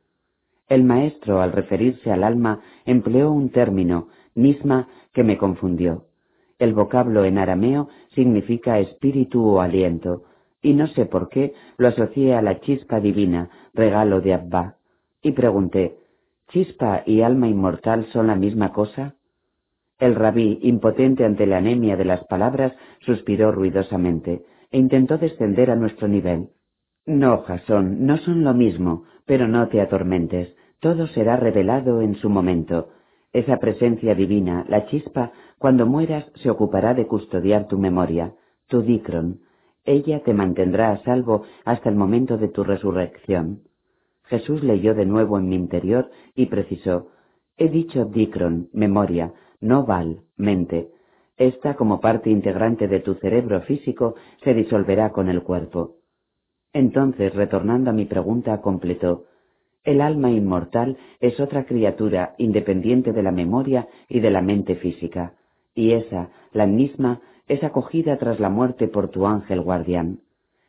El 0.69 0.83
maestro, 0.83 1.41
al 1.41 1.53
referirse 1.53 2.11
al 2.11 2.25
alma, 2.25 2.63
empleó 2.85 3.31
un 3.31 3.51
término, 3.51 4.09
misma, 4.35 4.89
que 5.13 5.23
me 5.23 5.39
confundió. 5.39 6.07
El 6.59 6.75
vocablo 6.75 7.25
en 7.25 7.39
arameo 7.39 7.89
significa 8.17 8.81
espíritu 8.81 9.47
o 9.47 9.61
aliento, 9.61 10.25
y 10.63 10.75
no 10.75 10.89
sé 10.89 11.07
por 11.07 11.29
qué 11.29 11.55
lo 11.77 11.87
asocié 11.87 12.35
a 12.35 12.43
la 12.43 12.59
chispa 12.59 12.99
divina, 12.99 13.51
regalo 13.73 14.21
de 14.21 14.35
Abba, 14.35 14.79
y 15.23 15.31
pregunté, 15.31 15.99
¿chispa 16.49 17.05
y 17.07 17.21
alma 17.21 17.47
inmortal 17.47 18.07
son 18.07 18.27
la 18.27 18.35
misma 18.35 18.73
cosa? 18.73 19.15
El 20.01 20.17
rabí, 20.17 20.59
impotente 20.63 21.25
ante 21.25 21.47
la 21.47 21.59
anemia 21.59 21.97
de 21.97 22.05
las 22.05 22.25
palabras, 22.25 22.73
suspiró 22.99 23.53
ruidosamente 23.53 24.43
e 24.73 24.79
intentó 24.79 25.19
descender 25.19 25.71
a 25.71 25.77
nuestro 25.77 26.09
nivel. 26.09 26.49
No, 27.05 27.43
Jasón, 27.43 28.07
no 28.07 28.17
son 28.19 28.45
lo 28.45 28.55
mismo, 28.55 29.05
pero 29.27 29.49
no 29.49 29.69
te 29.69 29.81
atormentes, 29.81 30.55
todo 30.79 31.09
será 31.09 31.37
revelado 31.37 32.01
en 32.01 32.15
su 32.15 32.31
momento. 32.31 32.91
Esa 33.33 33.57
presencia 33.59 34.15
divina, 34.15 34.65
la 34.69 34.87
chispa, 34.87 35.33
cuando 35.59 35.87
mueras 35.87 36.31
se 36.37 36.51
ocupará 36.51 36.95
de 36.95 37.07
custodiar 37.07 37.67
tu 37.67 37.79
memoria, 37.79 38.35
tu 38.69 38.83
dicron. 38.83 39.41
Ella 39.85 40.23
te 40.23 40.33
mantendrá 40.33 40.93
a 40.93 41.03
salvo 41.03 41.43
hasta 41.65 41.89
el 41.89 41.97
momento 41.97 42.39
de 42.39 42.49
tu 42.49 42.63
resurrección. 42.63 43.63
Jesús 44.25 44.63
leyó 44.63 44.95
de 44.95 45.07
nuevo 45.07 45.39
en 45.39 45.49
mi 45.49 45.57
interior 45.57 46.11
y 46.37 46.47
precisó, 46.47 47.09
he 47.57 47.69
dicho 47.69 48.05
dicron, 48.05 48.69
memoria, 48.73 49.33
no 49.61 49.85
val, 49.85 50.21
mente. 50.37 50.91
Esta, 51.37 51.75
como 51.75 52.01
parte 52.01 52.31
integrante 52.31 52.87
de 52.87 53.01
tu 53.01 53.15
cerebro 53.15 53.61
físico, 53.63 54.15
se 54.45 54.55
disolverá 54.55 55.11
con 55.11 55.29
el 55.29 55.43
cuerpo. 55.43 55.97
Entonces, 56.73 57.35
retornando 57.35 57.91
a 57.91 57.93
mi 57.93 58.07
pregunta, 58.07 58.61
completó, 58.61 59.25
el 59.85 60.01
alma 60.01 60.31
inmortal 60.31 60.97
es 61.21 61.41
otra 61.41 61.65
criatura 61.65 62.35
independiente 62.39 63.13
de 63.13 63.23
la 63.23 63.33
memoria 63.33 63.89
y 64.09 64.21
de 64.21 64.31
la 64.31 64.41
mente 64.41 64.77
física, 64.77 65.35
y 65.75 65.93
esa, 65.93 66.31
la 66.53 66.67
misma, 66.67 67.21
es 67.49 67.65
acogida 67.65 68.17
tras 68.19 68.39
la 68.39 68.49
muerte 68.49 68.87
por 68.87 69.09
tu 69.09 69.27
ángel 69.27 69.61
guardián. 69.61 70.21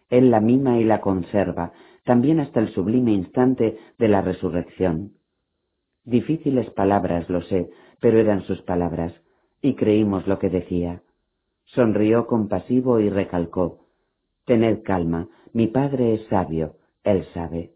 Él 0.09 0.31
la 0.31 0.39
mima 0.39 0.79
y 0.79 0.83
la 0.83 0.99
conserva, 0.99 1.73
también 2.03 2.39
hasta 2.39 2.59
el 2.59 2.69
sublime 2.69 3.11
instante 3.11 3.77
de 3.97 4.07
la 4.07 4.21
resurrección. 4.21 5.13
Difíciles 6.03 6.69
palabras, 6.71 7.29
lo 7.29 7.41
sé, 7.43 7.69
pero 7.99 8.19
eran 8.19 8.41
sus 8.41 8.61
palabras, 8.63 9.13
y 9.61 9.75
creímos 9.75 10.27
lo 10.27 10.39
que 10.39 10.49
decía. 10.49 11.01
Sonrió 11.65 12.27
compasivo 12.27 12.99
y 12.99 13.09
recalcó, 13.09 13.82
Tened 14.45 14.83
calma, 14.83 15.29
mi 15.53 15.67
padre 15.67 16.15
es 16.15 16.25
sabio, 16.27 16.75
él 17.03 17.25
sabe. 17.33 17.73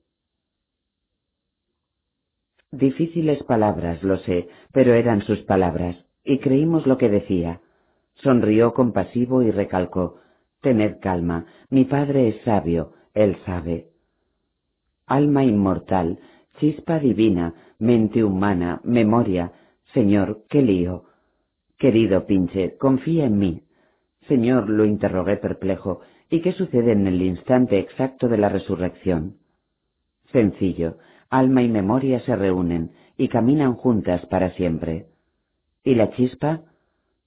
Difíciles 2.72 3.42
palabras, 3.44 4.04
lo 4.04 4.18
sé, 4.18 4.50
pero 4.74 4.94
eran 4.94 5.22
sus 5.22 5.40
palabras, 5.44 5.96
y 6.24 6.40
creímos 6.40 6.86
lo 6.86 6.98
que 6.98 7.10
decía. 7.10 7.62
Sonrió 8.16 8.74
compasivo 8.74 9.42
y 9.44 9.52
recalcó, 9.52 10.20
Tened 10.62 11.00
calma, 11.00 11.46
mi 11.70 11.86
padre 11.86 12.30
es 12.30 12.42
sabio, 12.44 12.94
él 13.14 13.38
sabe. 13.46 13.88
Alma 15.06 15.46
inmortal, 15.46 16.20
chispa 16.60 17.00
divina, 17.00 17.54
mente 17.80 18.24
humana, 18.24 18.82
memoria, 18.84 19.54
Señor, 19.94 20.44
qué 20.50 20.62
lío. 20.62 21.06
Querido 21.78 22.26
Pinche, 22.26 22.76
confía 22.78 23.26
en 23.26 23.38
mí. 23.38 23.64
Señor, 24.28 24.70
lo 24.70 24.84
interrogué 24.84 25.38
perplejo, 25.38 26.02
¿y 26.30 26.42
qué 26.42 26.52
sucede 26.54 26.92
en 26.92 27.08
el 27.08 27.22
instante 27.22 27.80
exacto 27.80 28.28
de 28.28 28.38
la 28.38 28.50
resurrección? 28.50 29.38
Sencillo, 30.32 30.98
alma 31.30 31.62
y 31.64 31.70
memoria 31.70 32.20
se 32.22 32.36
reúnen 32.36 32.92
y 33.18 33.30
caminan 33.30 33.76
juntas 33.76 34.26
para 34.28 34.52
siempre. 34.52 35.08
¿Y 35.84 35.96
la 35.96 36.12
chispa? 36.12 36.62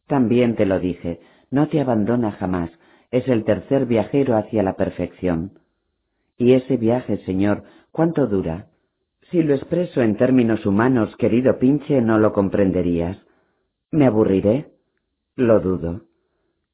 También 0.06 0.56
te 0.56 0.66
lo 0.66 0.78
dije, 0.80 1.20
no 1.50 1.68
te 1.68 1.80
abandona 1.80 2.32
jamás, 2.32 2.70
es 3.10 3.26
el 3.28 3.44
tercer 3.44 3.86
viajero 3.86 4.36
hacia 4.36 4.62
la 4.62 4.74
perfección. 4.74 5.58
Y 6.36 6.52
ese 6.52 6.76
viaje, 6.76 7.18
Señor, 7.24 7.64
¿cuánto 7.92 8.26
dura? 8.26 8.68
Si 9.30 9.42
lo 9.42 9.54
expreso 9.54 10.02
en 10.02 10.16
términos 10.16 10.66
humanos, 10.66 11.14
querido 11.16 11.58
pinche, 11.58 12.00
no 12.00 12.18
lo 12.18 12.32
comprenderías. 12.32 13.18
¿Me 13.90 14.06
aburriré? 14.06 14.72
Lo 15.36 15.60
dudo. 15.60 16.02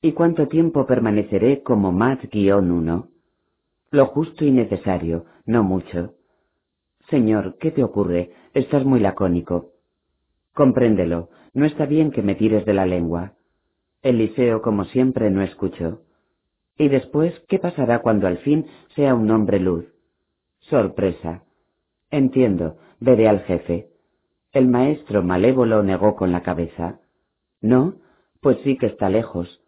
¿Y 0.06 0.12
cuánto 0.12 0.46
tiempo 0.46 0.86
permaneceré 0.86 1.64
como 1.64 1.90
Mat-1? 1.90 3.08
Lo 3.90 4.06
justo 4.06 4.44
y 4.44 4.52
necesario, 4.52 5.24
no 5.46 5.64
mucho. 5.64 6.14
Señor, 7.10 7.56
¿qué 7.58 7.72
te 7.72 7.82
ocurre? 7.82 8.30
Estás 8.54 8.84
muy 8.84 9.00
lacónico. 9.00 9.72
Compréndelo, 10.54 11.30
no 11.54 11.64
está 11.66 11.86
bien 11.86 12.12
que 12.12 12.22
me 12.22 12.36
tires 12.36 12.64
de 12.64 12.72
la 12.72 12.86
lengua. 12.86 13.32
Eliseo, 14.00 14.62
como 14.62 14.84
siempre, 14.84 15.28
no 15.32 15.42
escuchó. 15.42 16.02
Y 16.78 16.86
después, 16.86 17.34
¿qué 17.48 17.58
pasará 17.58 17.98
cuando 17.98 18.28
al 18.28 18.38
fin 18.38 18.64
sea 18.94 19.12
un 19.12 19.28
hombre 19.32 19.58
luz? 19.58 19.86
Sorpresa. 20.60 21.42
Entiendo, 22.12 22.76
veré 23.00 23.26
al 23.26 23.40
jefe. 23.40 23.88
El 24.52 24.68
maestro 24.68 25.24
malévolo 25.24 25.82
negó 25.82 26.14
con 26.14 26.30
la 26.30 26.44
cabeza. 26.44 27.00
¿No? 27.60 27.96
Pues 28.40 28.58
sí 28.62 28.78
que 28.78 28.86
está 28.86 29.08
lejos. 29.08 29.65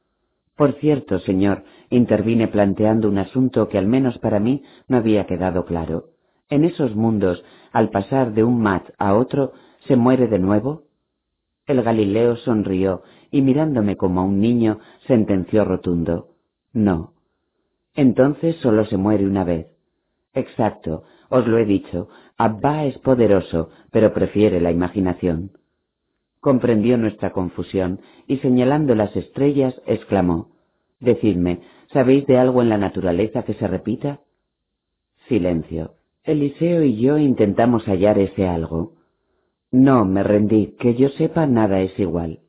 Por 0.58 0.73
cierto, 0.81 1.21
señor, 1.21 1.62
intervine 1.89 2.49
planteando 2.49 3.08
un 3.08 3.19
asunto 3.19 3.69
que 3.69 3.78
al 3.78 3.87
menos 3.87 4.19
para 4.19 4.41
mí 4.41 4.65
no 4.89 4.97
había 4.97 5.24
quedado 5.24 5.65
claro. 5.65 6.07
En 6.51 6.65
esos 6.65 6.97
mundos, 6.97 7.44
al 7.73 7.91
pasar 7.91 8.33
de 8.33 8.42
un 8.42 8.60
mat 8.60 8.85
a 8.99 9.15
otro, 9.15 9.53
¿se 9.87 9.94
muere 9.94 10.26
de 10.26 10.41
nuevo? 10.41 10.83
El 11.65 11.81
Galileo 11.83 12.35
sonrió 12.39 13.05
y 13.31 13.41
mirándome 13.41 13.97
como 13.97 14.21
a 14.21 14.24
un 14.24 14.41
niño 14.41 14.81
sentenció 15.07 15.65
rotundo. 15.65 16.31
No. 16.73 17.12
Entonces 17.94 18.57
solo 18.57 18.85
se 18.87 18.97
muere 18.97 19.26
una 19.26 19.44
vez. 19.44 19.69
Exacto, 20.35 21.05
os 21.28 21.47
lo 21.47 21.58
he 21.58 21.67
dicho, 21.67 22.08
Abba 22.37 22.85
es 22.85 22.99
poderoso, 22.99 23.71
pero 23.92 24.12
prefiere 24.12 24.60
la 24.60 24.73
imaginación. 24.73 25.53
Comprendió 26.40 26.97
nuestra 26.99 27.31
confusión 27.31 28.01
y 28.26 28.38
señalando 28.38 28.94
las 28.94 29.15
estrellas 29.17 29.81
exclamó, 29.87 30.51
Decidme, 31.01 31.60
¿sabéis 31.92 32.26
de 32.26 32.38
algo 32.38 32.62
en 32.62 32.69
la 32.69 32.78
naturaleza 32.78 33.44
que 33.44 33.54
se 33.54 33.67
repita? 33.67 34.21
Silencio. 35.28 35.94
Eliseo 36.24 36.83
y 36.83 36.97
yo 37.01 37.19
intentamos 37.19 37.85
hallar 37.85 38.19
ese 38.19 38.47
algo. 38.47 38.94
No, 39.71 40.04
me 40.04 40.22
rendí, 40.22 40.76
que 40.78 40.94
yo 40.94 41.08
sepa 41.10 41.47
nada 41.47 41.81
es 41.81 41.99
igual. 41.99 42.40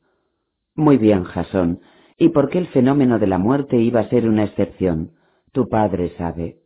Muy 0.74 0.96
bien, 0.96 1.24
Jasón. 1.24 1.80
¿Y 2.16 2.30
por 2.30 2.48
qué 2.48 2.58
el 2.58 2.68
fenómeno 2.68 3.18
de 3.18 3.26
la 3.26 3.38
muerte 3.38 3.76
iba 3.76 4.00
a 4.00 4.08
ser 4.08 4.28
una 4.28 4.44
excepción? 4.44 5.12
Tu 5.52 5.68
padre 5.68 6.14
sabe. 6.16 6.58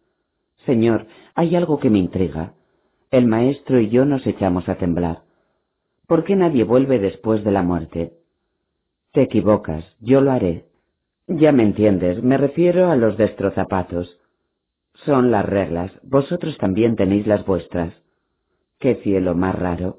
Señor, 0.66 1.06
hay 1.34 1.56
algo 1.56 1.78
que 1.78 1.90
me 1.90 1.98
intriga. 1.98 2.54
El 3.10 3.26
maestro 3.26 3.80
y 3.80 3.88
yo 3.88 4.04
nos 4.04 4.26
echamos 4.26 4.68
a 4.68 4.76
temblar. 4.76 5.23
¿Por 6.06 6.24
qué 6.24 6.36
nadie 6.36 6.64
vuelve 6.64 6.98
después 6.98 7.44
de 7.44 7.50
la 7.50 7.62
muerte? 7.62 8.12
Te 9.12 9.22
equivocas, 9.22 9.84
yo 10.00 10.20
lo 10.20 10.32
haré. 10.32 10.66
Ya 11.26 11.52
me 11.52 11.62
entiendes, 11.62 12.22
me 12.22 12.36
refiero 12.36 12.90
a 12.90 12.96
los 12.96 13.16
destrozapatos. 13.16 14.18
Son 15.06 15.30
las 15.30 15.46
reglas, 15.46 15.92
vosotros 16.02 16.58
también 16.58 16.96
tenéis 16.96 17.26
las 17.26 17.44
vuestras. 17.46 17.94
Qué 18.78 18.96
cielo 18.96 19.34
más 19.34 19.54
raro. 19.54 19.98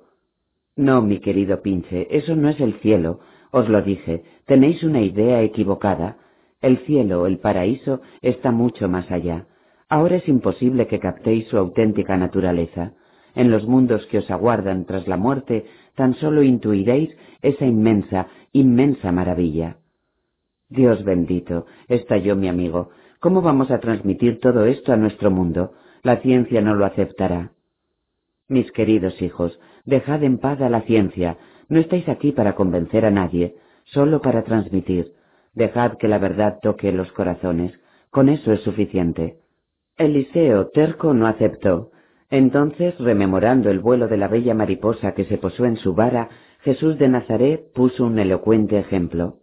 No, 0.75 1.01
mi 1.01 1.19
querido 1.19 1.61
Pinche, 1.61 2.07
eso 2.11 2.35
no 2.35 2.49
es 2.49 2.59
el 2.59 2.75
cielo, 2.81 3.21
os 3.51 3.69
lo 3.69 3.81
dije, 3.81 4.23
tenéis 4.45 4.83
una 4.83 5.01
idea 5.01 5.41
equivocada. 5.41 6.17
El 6.61 6.79
cielo, 6.79 7.25
el 7.25 7.39
paraíso, 7.39 8.01
está 8.21 8.51
mucho 8.51 8.88
más 8.89 9.09
allá. 9.09 9.47
Ahora 9.88 10.17
es 10.17 10.27
imposible 10.27 10.88
que 10.88 10.99
captéis 10.99 11.47
su 11.47 11.57
auténtica 11.57 12.17
naturaleza. 12.17 12.93
En 13.33 13.51
los 13.51 13.65
mundos 13.65 14.05
que 14.07 14.19
os 14.19 14.29
aguardan 14.31 14.85
tras 14.85 15.07
la 15.07 15.17
muerte, 15.17 15.65
tan 15.95 16.13
solo 16.15 16.44
intuiréis 16.44 17.15
esa 17.42 17.65
inmensa, 17.65 18.28
inmensa 18.51 19.11
maravilla. 19.11 19.78
Dios 20.69 21.03
bendito, 21.03 21.65
estalló 21.88 22.35
mi 22.35 22.47
amigo, 22.47 22.90
¿cómo 23.19 23.42
vamos 23.42 23.72
a 23.72 23.79
transmitir 23.79 24.40
todo 24.40 24.65
esto 24.65 24.94
a 24.94 24.97
nuestro 24.97 25.31
mundo? 25.31 25.74
La 26.03 26.17
ciencia 26.17 26.61
no 26.61 26.76
lo 26.76 26.85
aceptará. 26.85 27.51
Mis 28.47 28.72
queridos 28.72 29.22
hijos, 29.22 29.60
dejad 29.85 30.24
en 30.24 30.38
paz 30.38 30.61
a 30.61 30.69
la 30.69 30.81
ciencia, 30.81 31.38
no 31.69 31.79
estáis 31.79 32.08
aquí 32.10 32.31
para 32.31 32.56
convencer 32.56 33.06
a 33.06 33.11
nadie, 33.11 33.56
solo 33.85 34.22
para 34.22 34.44
transmitir. 34.44 35.13
Dejad 35.53 35.97
que 35.97 36.08
la 36.08 36.19
verdad 36.19 36.60
toque 36.61 36.92
los 36.92 37.11
corazones, 37.13 37.74
con 38.10 38.29
eso 38.29 38.51
es 38.51 38.61
suficiente. 38.61 39.40
Eliseo, 39.97 40.67
terco, 40.67 41.13
no 41.13 41.28
aceptó. 41.28 41.92
Entonces, 42.29 42.97
rememorando 42.99 43.69
el 43.69 43.79
vuelo 43.79 44.08
de 44.08 44.17
la 44.17 44.27
bella 44.27 44.53
mariposa 44.53 45.13
que 45.13 45.25
se 45.25 45.38
posó 45.38 45.65
en 45.65 45.77
su 45.77 45.93
vara, 45.93 46.29
Jesús 46.61 46.97
de 46.97 47.08
Nazaret 47.08 47.72
puso 47.74 48.06
un 48.06 48.17
elocuente 48.17 48.79
ejemplo. 48.79 49.38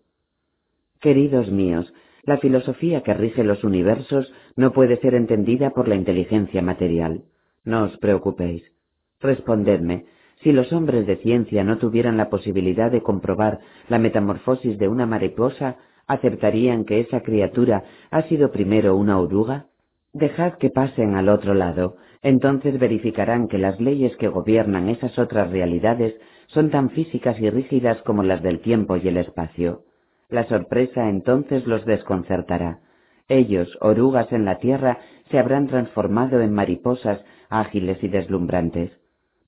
Queridos 1.01 1.51
míos, 1.51 1.93
la 2.25 2.39
filosofía 2.39 3.03
que 3.03 3.15
rige 3.15 3.45
los 3.45 3.65
universos 3.65 4.33
no 4.57 4.73
puede 4.73 4.97
ser 4.99 5.15
entendida 5.15 5.71
por 5.71 5.89
la 5.89 5.95
inteligencia 5.95 6.63
material. 6.63 7.25
No 7.65 7.85
os 7.85 7.97
preocupéis. 7.99 8.63
Respondedme, 9.21 10.07
si 10.43 10.51
los 10.51 10.73
hombres 10.73 11.07
de 11.07 11.17
ciencia 11.17 11.63
no 11.63 11.79
tuvieran 11.79 12.17
la 12.17 12.29
posibilidad 12.29 12.91
de 12.91 13.03
comprobar 13.03 13.61
la 13.89 13.99
metamorfosis 13.99 14.79
de 14.79 14.89
una 14.89 15.07
mariposa, 15.07 15.77
¿aceptarían 16.09 16.85
que 16.85 17.01
esa 17.01 17.23
criatura 17.23 17.85
ha 18.11 18.23
sido 18.23 18.51
primero 18.51 18.97
una 18.97 19.19
oruga? 19.21 19.67
Dejad 20.15 20.55
que 20.55 20.69
pasen 20.69 21.15
al 21.15 21.31
otro 21.31 21.55
lado, 21.55 21.97
entonces 22.21 22.79
verificarán 22.79 23.49
que 23.49 23.57
las 23.57 23.81
leyes 23.81 24.15
que 24.19 24.29
gobiernan 24.29 24.91
esas 24.91 25.19
otras 25.19 25.51
realidades 25.51 26.15
son 26.49 26.71
tan 26.71 26.91
físicas 26.91 27.41
y 27.41 27.49
rígidas 27.49 28.01
como 28.03 28.23
las 28.23 28.43
del 28.43 28.61
tiempo 28.61 28.97
y 28.97 29.09
el 29.09 29.17
espacio. 29.17 29.85
La 30.29 30.45
sorpresa 30.45 31.09
entonces 31.09 31.67
los 31.67 31.87
desconcertará. 31.87 32.81
Ellos, 33.29 33.79
orugas 33.81 34.31
en 34.33 34.45
la 34.45 34.59
tierra, 34.59 34.99
se 35.31 35.39
habrán 35.39 35.69
transformado 35.69 36.41
en 36.41 36.53
mariposas 36.53 37.25
ágiles 37.49 38.03
y 38.03 38.09
deslumbrantes. 38.09 38.93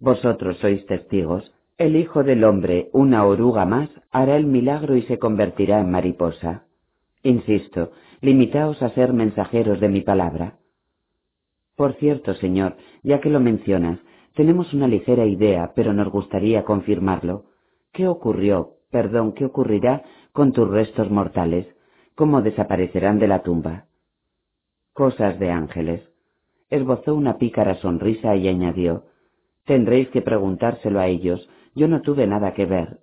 Vosotros 0.01 0.57
sois 0.59 0.85
testigos. 0.87 1.53
El 1.77 1.97
Hijo 1.97 2.23
del 2.23 2.45
Hombre, 2.45 2.89
una 2.93 3.27
oruga 3.27 3.67
más, 3.67 3.91
hará 4.11 4.37
el 4.37 4.47
milagro 4.47 4.97
y 4.97 5.03
se 5.03 5.19
convertirá 5.19 5.81
en 5.81 5.91
mariposa. 5.91 6.64
Insisto, 7.25 7.91
limitaos 8.21 8.81
a 8.83 8.91
ser 8.91 9.13
mensajeros 9.13 9.81
de 9.81 9.89
mi 9.89 10.03
palabra. 10.03 10.59
Por 11.75 11.95
cierto, 11.95 12.35
Señor, 12.35 12.77
ya 13.03 13.21
que 13.21 13.31
lo 13.31 13.41
mencionas, 13.41 13.99
tenemos 14.35 14.73
una 14.73 14.87
ligera 14.87 15.27
idea, 15.27 15.73
pero 15.75 15.93
nos 15.93 16.09
gustaría 16.11 16.65
confirmarlo. 16.65 17.47
¿Qué 17.93 18.07
ocurrió, 18.07 18.75
perdón, 18.91 19.33
qué 19.33 19.45
ocurrirá 19.47 20.05
con 20.33 20.53
tus 20.53 20.69
restos 20.69 21.11
mortales, 21.11 21.67
cómo 22.15 22.43
desaparecerán 22.43 23.19
de 23.19 23.29
la 23.29 23.43
tumba. 23.43 23.87
Cosas 24.93 25.39
de 25.39 25.51
ángeles. 25.51 26.03
Esbozó 26.71 27.15
una 27.15 27.39
pícara 27.39 27.77
sonrisa 27.77 28.37
y 28.37 28.49
añadió, 28.49 29.05
Tendréis 29.65 30.09
que 30.11 30.23
preguntárselo 30.23 31.01
a 31.01 31.07
ellos, 31.07 31.49
yo 31.75 31.89
no 31.89 32.03
tuve 32.03 32.27
nada 32.27 32.53
que 32.53 32.67
ver. 32.67 32.99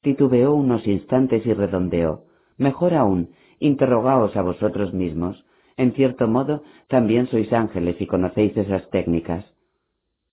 Titubeó 0.00 0.54
unos 0.54 0.86
instantes 0.86 1.44
y 1.44 1.52
redondeó, 1.52 2.24
Mejor 2.56 2.94
aún, 2.94 3.30
interrogaos 3.58 4.36
a 4.36 4.42
vosotros 4.42 4.92
mismos. 4.92 5.44
En 5.76 5.92
cierto 5.92 6.28
modo, 6.28 6.62
también 6.88 7.26
sois 7.26 7.52
ángeles 7.52 8.00
y 8.00 8.06
conocéis 8.06 8.56
esas 8.56 8.88
técnicas. 8.90 9.44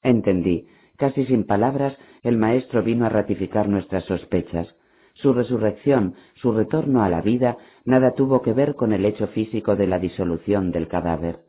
Entendí. 0.04 0.68
Casi 0.98 1.26
sin 1.26 1.46
palabras, 1.46 1.98
el 2.22 2.38
maestro 2.38 2.84
vino 2.84 3.06
a 3.08 3.10
ratificar 3.10 3.68
nuestras 3.68 4.04
sospechas. 4.04 4.76
Su 5.14 5.34
resurrección, 5.34 6.16
su 6.36 6.52
retorno 6.52 7.04
a 7.04 7.10
la 7.10 7.22
vida, 7.22 7.58
nada 7.86 8.14
tuvo 8.14 8.42
que 8.44 8.54
ver 8.54 8.76
con 8.76 8.94
el 8.94 9.06
hecho 9.06 9.28
físico 9.28 9.76
de 9.76 9.88
la 9.88 9.98
disolución 9.98 10.72
del 10.72 10.88
cadáver. 10.88 11.40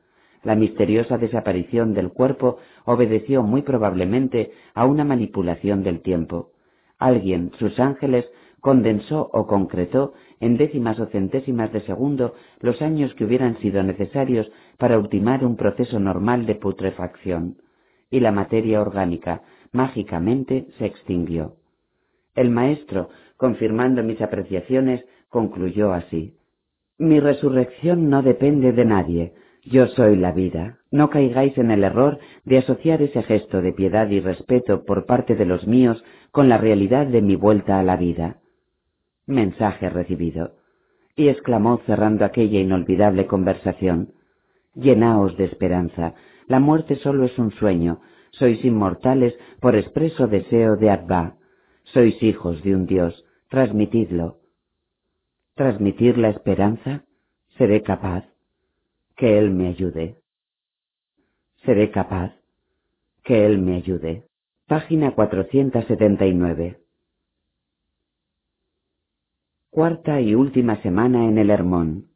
La 0.43 0.55
misteriosa 0.55 1.19
desaparición 1.19 1.95
del 1.95 2.11
cuerpo 2.11 2.59
obedeció 2.85 3.43
muy 3.43 3.63
probablemente 3.63 4.53
a 4.75 4.87
una 4.87 5.05
manipulación 5.05 5.83
del 5.85 6.01
tiempo. 6.01 6.51
Alguien, 6.99 7.53
sus 7.59 7.79
ángeles, 7.79 8.25
condensó 8.63 9.29
o 9.33 9.49
concretó 9.49 10.15
en 10.39 10.57
décimas 10.57 10.99
o 11.01 11.07
centésimas 11.07 11.73
de 11.73 11.81
segundo 11.81 12.35
los 12.61 12.81
años 12.81 13.13
que 13.15 13.25
hubieran 13.25 13.59
sido 13.59 13.83
necesarios 13.83 14.51
para 14.79 14.99
ultimar 14.99 15.45
un 15.45 15.57
proceso 15.57 15.99
normal 15.99 16.47
de 16.47 16.55
putrefacción, 16.55 17.57
y 18.09 18.21
la 18.21 18.31
materia 18.31 18.81
orgánica 18.81 19.43
mágicamente 19.73 20.69
se 20.79 20.87
extinguió. 20.87 21.57
El 22.37 22.51
maestro, 22.51 23.09
confirmando 23.37 24.05
mis 24.05 24.23
apreciaciones, 24.23 25.05
concluyó 25.29 25.93
así. 25.93 26.37
Mi 26.99 27.19
resurrección 27.19 28.11
no 28.11 28.23
depende 28.23 28.71
de 28.71 28.85
nadie. 28.85 29.33
Yo 29.65 29.89
soy 29.89 30.15
la 30.15 30.31
vida. 30.31 30.79
No 30.93 31.11
caigáis 31.11 31.59
en 31.59 31.73
el 31.73 31.83
error 31.83 32.21
de 32.45 32.59
asociar 32.59 33.03
ese 33.03 33.25
gesto 33.25 33.61
de 33.61 33.73
piedad 33.73 34.09
y 34.09 34.21
respeto 34.21 34.85
por 34.85 35.05
parte 35.05 35.35
de 35.35 35.47
los 35.47 35.67
míos 35.67 36.05
con 36.31 36.49
la 36.49 36.59
realidad 36.59 37.07
de 37.07 37.23
mi 37.23 37.35
vuelta 37.35 37.81
a 37.81 37.83
la 37.83 37.97
vida. 37.97 38.42
Mensaje 39.27 39.89
recibido. 39.89 40.55
Y 41.15 41.29
exclamó 41.29 41.81
cerrando 41.87 42.25
aquella 42.25 42.61
inolvidable 42.61 43.27
conversación. 43.27 44.15
Llenaos 44.75 45.37
de 45.37 45.45
esperanza. 45.45 46.15
La 46.47 46.59
muerte 46.59 46.97
solo 46.97 47.25
es 47.25 47.39
un 47.39 47.53
sueño. 47.53 48.01
Sois 48.31 48.65
inmortales 48.65 49.35
por 49.61 49.77
expreso 49.77 50.27
deseo 50.27 50.77
de 50.77 50.91
Adva. 50.91 51.37
Sois 51.85 52.23
hijos 52.23 52.63
de 52.63 52.75
un 52.75 52.87
Dios, 52.87 53.25
transmitidlo. 53.49 54.39
¿Transmitir 55.55 56.17
la 56.17 56.31
esperanza? 56.31 57.05
Seré 57.59 57.83
capaz. 57.83 58.25
Que 59.17 59.39
Él 59.39 59.51
me 59.51 59.69
ayude. 59.69 60.17
Seré 61.65 61.91
capaz. 61.91 62.35
Que 63.23 63.45
Él 63.45 63.59
me 63.59 63.77
ayude. 63.77 64.27
Página 64.67 65.15
479. 65.15 66.82
Cuarta 69.75 70.21
y 70.21 70.35
última 70.35 70.77
semana 70.83 71.25
en 71.25 71.39
el 71.39 71.49
Hermón. 71.49 72.09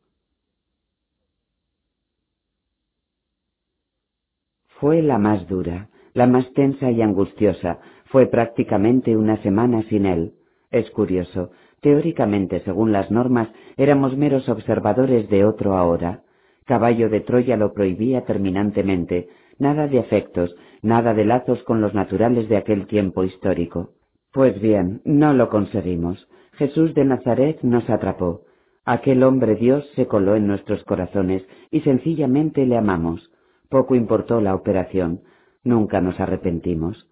Fue 4.78 5.00
la 5.00 5.16
más 5.16 5.48
dura, 5.48 5.88
la 6.12 6.26
más 6.26 6.52
tensa 6.52 6.90
y 6.90 7.00
angustiosa, 7.00 7.78
fue 8.10 8.26
prácticamente 8.26 9.16
una 9.16 9.38
semana 9.38 9.84
sin 9.84 10.04
él. 10.04 10.34
Es 10.70 10.90
curioso, 10.90 11.50
teóricamente, 11.80 12.60
según 12.60 12.92
las 12.92 13.10
normas, 13.10 13.48
éramos 13.78 14.18
meros 14.18 14.50
observadores 14.50 15.30
de 15.30 15.46
otro 15.46 15.78
ahora. 15.78 16.24
Caballo 16.66 17.08
de 17.08 17.20
Troya 17.22 17.56
lo 17.56 17.72
prohibía 17.72 18.26
terminantemente, 18.26 19.30
nada 19.58 19.88
de 19.88 20.00
afectos, 20.00 20.54
nada 20.82 21.14
de 21.14 21.24
lazos 21.24 21.62
con 21.62 21.80
los 21.80 21.94
naturales 21.94 22.50
de 22.50 22.58
aquel 22.58 22.86
tiempo 22.86 23.24
histórico. 23.24 23.92
Pues 24.30 24.60
bien, 24.60 25.00
no 25.06 25.32
lo 25.32 25.48
conseguimos. 25.48 26.28
Jesús 26.56 26.94
de 26.94 27.04
Nazaret 27.04 27.58
nos 27.62 27.88
atrapó. 27.90 28.42
Aquel 28.84 29.22
hombre 29.24 29.56
Dios 29.56 29.86
se 29.94 30.06
coló 30.06 30.36
en 30.36 30.46
nuestros 30.46 30.82
corazones 30.84 31.42
y 31.70 31.80
sencillamente 31.80 32.64
le 32.64 32.76
amamos. 32.78 33.30
Poco 33.68 33.94
importó 33.94 34.40
la 34.40 34.54
operación, 34.54 35.20
nunca 35.64 36.00
nos 36.00 36.18
arrepentimos. 36.18 37.08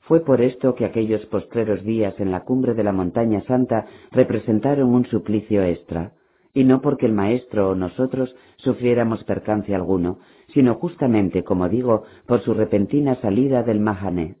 Fue 0.00 0.20
por 0.20 0.40
esto 0.40 0.76
que 0.76 0.84
aquellos 0.84 1.24
postreros 1.26 1.82
días 1.82 2.14
en 2.20 2.30
la 2.30 2.44
cumbre 2.44 2.74
de 2.74 2.84
la 2.84 2.92
montaña 2.92 3.42
santa 3.42 3.86
representaron 4.12 4.94
un 4.94 5.04
suplicio 5.06 5.64
extra, 5.64 6.12
y 6.54 6.62
no 6.62 6.80
porque 6.80 7.06
el 7.06 7.12
maestro 7.12 7.70
o 7.70 7.74
nosotros 7.74 8.36
sufriéramos 8.58 9.24
percance 9.24 9.74
alguno, 9.74 10.20
sino 10.54 10.74
justamente, 10.74 11.42
como 11.42 11.68
digo, 11.68 12.04
por 12.26 12.40
su 12.42 12.54
repentina 12.54 13.16
salida 13.16 13.64
del 13.64 13.80
Mahané. 13.80 14.36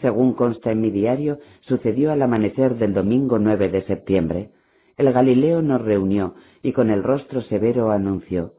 Según 0.00 0.34
consta 0.34 0.72
en 0.72 0.80
mi 0.80 0.90
diario, 0.90 1.38
sucedió 1.60 2.12
al 2.12 2.22
amanecer 2.22 2.76
del 2.76 2.94
domingo 2.94 3.38
9 3.38 3.68
de 3.68 3.82
septiembre. 3.82 4.50
El 4.96 5.12
Galileo 5.12 5.62
nos 5.62 5.82
reunió 5.82 6.34
y 6.62 6.72
con 6.72 6.90
el 6.90 7.02
rostro 7.02 7.42
severo 7.42 7.90
anunció 7.90 8.52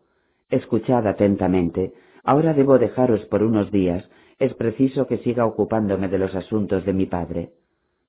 Escuchad 0.49 1.07
atentamente. 1.07 1.93
Ahora 2.23 2.53
debo 2.53 2.77
dejaros 2.77 3.25
por 3.25 3.43
unos 3.43 3.71
días. 3.71 4.09
Es 4.37 4.53
preciso 4.53 5.07
que 5.07 5.17
siga 5.19 5.45
ocupándome 5.45 6.07
de 6.07 6.19
los 6.19 6.35
asuntos 6.35 6.85
de 6.85 6.93
mi 6.93 7.05
padre. 7.05 7.51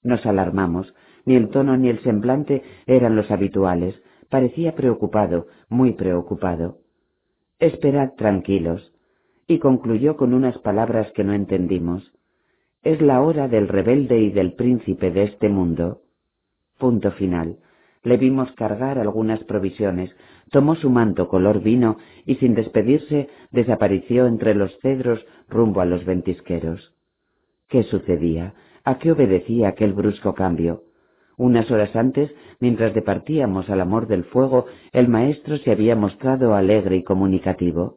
Nos 0.02 0.24
alarmamos. 0.26 0.94
Ni 1.24 1.34
el 1.34 1.48
tono 1.48 1.76
ni 1.76 1.88
el 1.88 2.00
semblante 2.00 2.62
eran 2.86 3.16
los 3.16 3.30
habituales. 3.30 4.00
Parecía 4.28 4.74
preocupado, 4.74 5.46
muy 5.68 5.92
preocupado. 5.92 6.78
Esperad 7.58 8.12
tranquilos. 8.16 8.92
Y 9.46 9.58
concluyó 9.58 10.16
con 10.16 10.34
unas 10.34 10.58
palabras 10.58 11.10
que 11.12 11.24
no 11.24 11.32
entendimos. 11.32 12.12
Es 12.86 13.02
la 13.02 13.20
hora 13.20 13.48
del 13.48 13.66
rebelde 13.66 14.20
y 14.20 14.30
del 14.30 14.52
príncipe 14.52 15.10
de 15.10 15.24
este 15.24 15.48
mundo. 15.48 16.02
Punto 16.78 17.10
final. 17.10 17.56
Le 18.04 18.16
vimos 18.16 18.52
cargar 18.52 19.00
algunas 19.00 19.42
provisiones, 19.42 20.14
tomó 20.52 20.76
su 20.76 20.88
manto 20.88 21.26
color 21.26 21.64
vino 21.64 21.96
y 22.26 22.36
sin 22.36 22.54
despedirse 22.54 23.28
desapareció 23.50 24.28
entre 24.28 24.54
los 24.54 24.70
cedros 24.82 25.26
rumbo 25.48 25.80
a 25.80 25.84
los 25.84 26.04
ventisqueros. 26.04 26.94
¿Qué 27.68 27.82
sucedía? 27.82 28.54
¿A 28.84 28.98
qué 28.98 29.10
obedecía 29.10 29.70
aquel 29.70 29.92
brusco 29.92 30.34
cambio? 30.34 30.84
Unas 31.36 31.68
horas 31.72 31.96
antes, 31.96 32.32
mientras 32.60 32.94
departíamos 32.94 33.68
al 33.68 33.80
amor 33.80 34.06
del 34.06 34.22
fuego, 34.22 34.66
el 34.92 35.08
maestro 35.08 35.56
se 35.56 35.72
había 35.72 35.96
mostrado 35.96 36.54
alegre 36.54 36.98
y 36.98 37.02
comunicativo. 37.02 37.96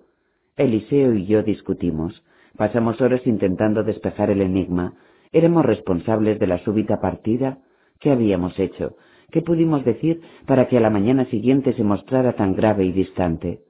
Eliseo 0.57 1.13
y 1.13 1.27
yo 1.27 1.43
discutimos. 1.43 2.23
Pasamos 2.59 2.99
horas 2.99 3.25
intentando 3.25 3.85
despejar 3.85 4.29
el 4.29 4.41
enigma. 4.41 4.95
¿Éramos 5.31 5.65
responsables 5.65 6.39
de 6.39 6.47
la 6.47 6.57
súbita 6.65 6.99
partida? 6.99 7.59
¿Qué 8.01 8.11
habíamos 8.11 8.59
hecho? 8.59 8.97
¿Qué 9.31 9.41
pudimos 9.41 9.85
decir 9.85 10.19
para 10.45 10.67
que 10.67 10.75
a 10.75 10.81
la 10.81 10.89
mañana 10.89 11.23
siguiente 11.27 11.71
se 11.71 11.85
mostrara 11.85 12.33
tan 12.33 12.57
grave 12.57 12.83
y 12.83 12.91
distante? 12.91 13.61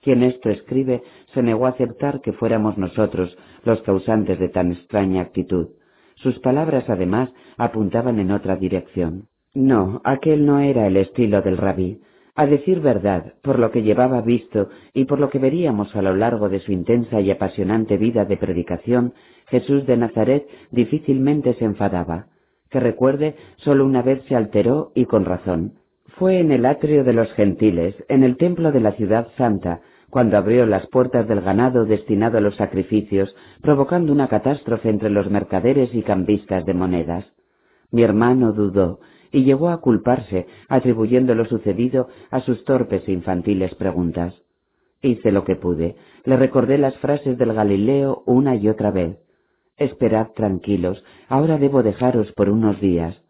Quien 0.00 0.22
esto 0.22 0.48
escribe 0.48 1.02
se 1.34 1.42
negó 1.42 1.66
a 1.66 1.70
aceptar 1.70 2.22
que 2.22 2.32
fuéramos 2.32 2.78
nosotros 2.78 3.36
los 3.64 3.82
causantes 3.82 4.38
de 4.38 4.48
tan 4.48 4.72
extraña 4.72 5.20
actitud. 5.20 5.72
Sus 6.14 6.38
palabras, 6.38 6.88
además, 6.88 7.28
apuntaban 7.58 8.18
en 8.18 8.30
otra 8.30 8.56
dirección. 8.56 9.28
No, 9.52 10.00
aquel 10.04 10.46
no 10.46 10.60
era 10.60 10.86
el 10.86 10.96
estilo 10.96 11.42
del 11.42 11.58
rabí. 11.58 12.00
A 12.36 12.46
decir 12.46 12.80
verdad, 12.80 13.34
por 13.42 13.58
lo 13.58 13.70
que 13.70 13.82
llevaba 13.82 14.20
visto 14.20 14.68
y 14.92 15.06
por 15.06 15.18
lo 15.18 15.30
que 15.30 15.38
veríamos 15.38 15.96
a 15.96 16.02
lo 16.02 16.14
largo 16.14 16.48
de 16.48 16.60
su 16.60 16.70
intensa 16.70 17.20
y 17.20 17.30
apasionante 17.30 17.96
vida 17.96 18.24
de 18.24 18.36
predicación, 18.36 19.14
Jesús 19.46 19.86
de 19.86 19.96
Nazaret 19.96 20.46
difícilmente 20.70 21.54
se 21.54 21.64
enfadaba 21.64 22.26
que 22.70 22.80
recuerde, 22.80 23.36
solo 23.56 23.84
una 23.84 24.02
vez 24.02 24.22
se 24.28 24.36
alteró 24.36 24.92
y 24.94 25.06
con 25.06 25.24
razón. 25.24 25.74
Fue 26.18 26.38
en 26.38 26.52
el 26.52 26.66
atrio 26.66 27.04
de 27.04 27.12
los 27.12 27.32
gentiles, 27.34 27.94
en 28.08 28.24
el 28.24 28.36
templo 28.36 28.72
de 28.72 28.80
la 28.80 28.92
ciudad 28.92 29.28
santa, 29.36 29.80
cuando 30.10 30.36
abrió 30.36 30.66
las 30.66 30.86
puertas 30.86 31.28
del 31.28 31.40
ganado 31.40 31.84
destinado 31.84 32.38
a 32.38 32.40
los 32.40 32.56
sacrificios, 32.56 33.34
provocando 33.60 34.12
una 34.12 34.28
catástrofe 34.28 34.88
entre 34.88 35.10
los 35.10 35.30
mercaderes 35.30 35.94
y 35.94 36.02
cambistas 36.02 36.64
de 36.64 36.74
monedas. 36.74 37.26
Mi 37.90 38.02
hermano 38.02 38.52
dudó 38.52 39.00
y 39.32 39.44
llegó 39.44 39.68
a 39.68 39.80
culparse, 39.80 40.46
atribuyendo 40.68 41.34
lo 41.34 41.44
sucedido 41.46 42.08
a 42.30 42.40
sus 42.40 42.64
torpes 42.64 43.06
e 43.08 43.12
infantiles 43.12 43.74
preguntas. 43.74 44.34
Hice 45.02 45.30
lo 45.32 45.44
que 45.44 45.56
pude, 45.56 45.96
le 46.24 46.36
recordé 46.36 46.78
las 46.78 46.96
frases 46.98 47.38
del 47.38 47.52
Galileo 47.52 48.22
una 48.26 48.56
y 48.56 48.68
otra 48.68 48.90
vez. 48.90 49.18
Esperad 49.76 50.28
tranquilos, 50.34 51.04
ahora 51.28 51.58
debo 51.58 51.82
dejaros 51.82 52.32
por 52.32 52.48
unos 52.48 52.80
días. 52.80 53.20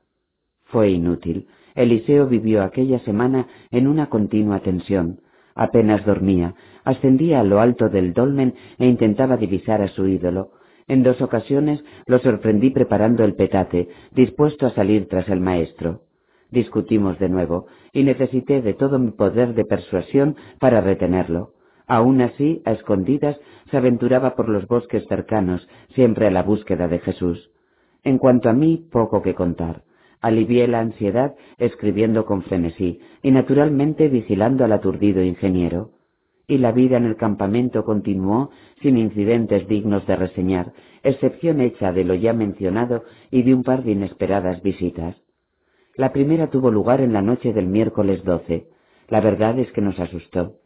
Fue 0.65 0.91
inútil. 0.91 1.49
Eliseo 1.75 2.27
vivió 2.27 2.63
aquella 2.63 2.99
semana 3.01 3.49
en 3.71 3.87
una 3.87 4.09
continua 4.09 4.61
tensión. 4.61 5.21
Apenas 5.55 6.05
dormía, 6.05 6.55
ascendía 6.85 7.41
a 7.41 7.45
lo 7.45 7.61
alto 7.61 7.89
del 7.89 8.13
dolmen 8.13 8.55
e 8.79 8.87
intentaba 8.87 9.37
divisar 9.37 9.83
a 9.83 9.89
su 9.89 10.07
ídolo. 10.07 10.53
En 10.89 11.03
dos 11.03 11.21
ocasiones 11.21 11.83
lo 12.07 12.19
sorprendí 12.21 12.71
preparando 12.71 13.25
el 13.25 13.35
petate, 13.35 13.89
dispuesto 14.13 14.67
a 14.67 14.71
salir 14.71 15.09
tras 15.09 15.29
el 15.29 15.41
maestro. 15.41 16.03
Discutimos 16.51 17.19
de 17.19 17.29
nuevo, 17.29 17.67
y 17.93 18.05
necesité 18.05 18.63
de 18.63 18.75
todo 18.75 18.99
mi 18.99 19.11
poder 19.11 19.55
de 19.55 19.65
persuasión 19.65 20.37
para 20.61 20.81
retenerlo. 20.81 21.53
Aún 21.89 22.21
así, 22.21 22.63
a 22.65 22.73
escondidas, 22.73 23.37
se 23.71 23.77
aventuraba 23.77 24.37
por 24.37 24.49
los 24.49 24.67
bosques 24.67 25.05
cercanos, 25.09 25.69
siempre 25.95 26.27
a 26.27 26.31
la 26.31 26.43
búsqueda 26.43 26.89
de 26.89 27.01
Jesús. 27.01 27.51
En 28.05 28.19
cuanto 28.19 28.49
a 28.49 28.53
mí, 28.53 28.87
poco 28.93 29.23
que 29.23 29.35
contar. 29.35 29.83
Alivié 30.21 30.67
la 30.69 30.81
ansiedad 30.81 31.35
escribiendo 31.59 32.25
con 32.25 32.43
frenesí 32.43 33.01
y 33.23 33.31
naturalmente 33.33 34.09
vigilando 34.09 34.65
al 34.65 34.73
aturdido 34.73 35.23
ingeniero. 35.23 35.91
Y 36.49 36.59
la 36.59 36.71
vida 36.71 36.97
en 36.97 37.05
el 37.05 37.17
campamento 37.17 37.85
continuó 37.85 38.51
sin 38.81 38.99
incidentes 38.99 39.67
dignos 39.67 40.07
de 40.07 40.15
reseñar, 40.15 40.73
excepción 41.03 41.61
hecha 41.61 41.93
de 41.93 42.05
lo 42.05 42.15
ya 42.15 42.33
mencionado 42.33 43.03
y 43.33 43.43
de 43.43 43.53
un 43.53 43.65
par 43.65 43.83
de 43.83 43.93
inesperadas 43.93 44.63
visitas. 44.63 45.17
La 45.97 46.13
primera 46.13 46.49
tuvo 46.49 46.71
lugar 46.71 47.01
en 47.01 47.13
la 47.13 47.23
noche 47.23 47.53
del 47.53 47.67
miércoles 47.67 48.23
doce. 48.23 48.69
La 49.09 49.21
verdad 49.21 49.59
es 49.59 49.73
que 49.73 49.81
nos 49.81 49.99
asustó. 49.99 50.59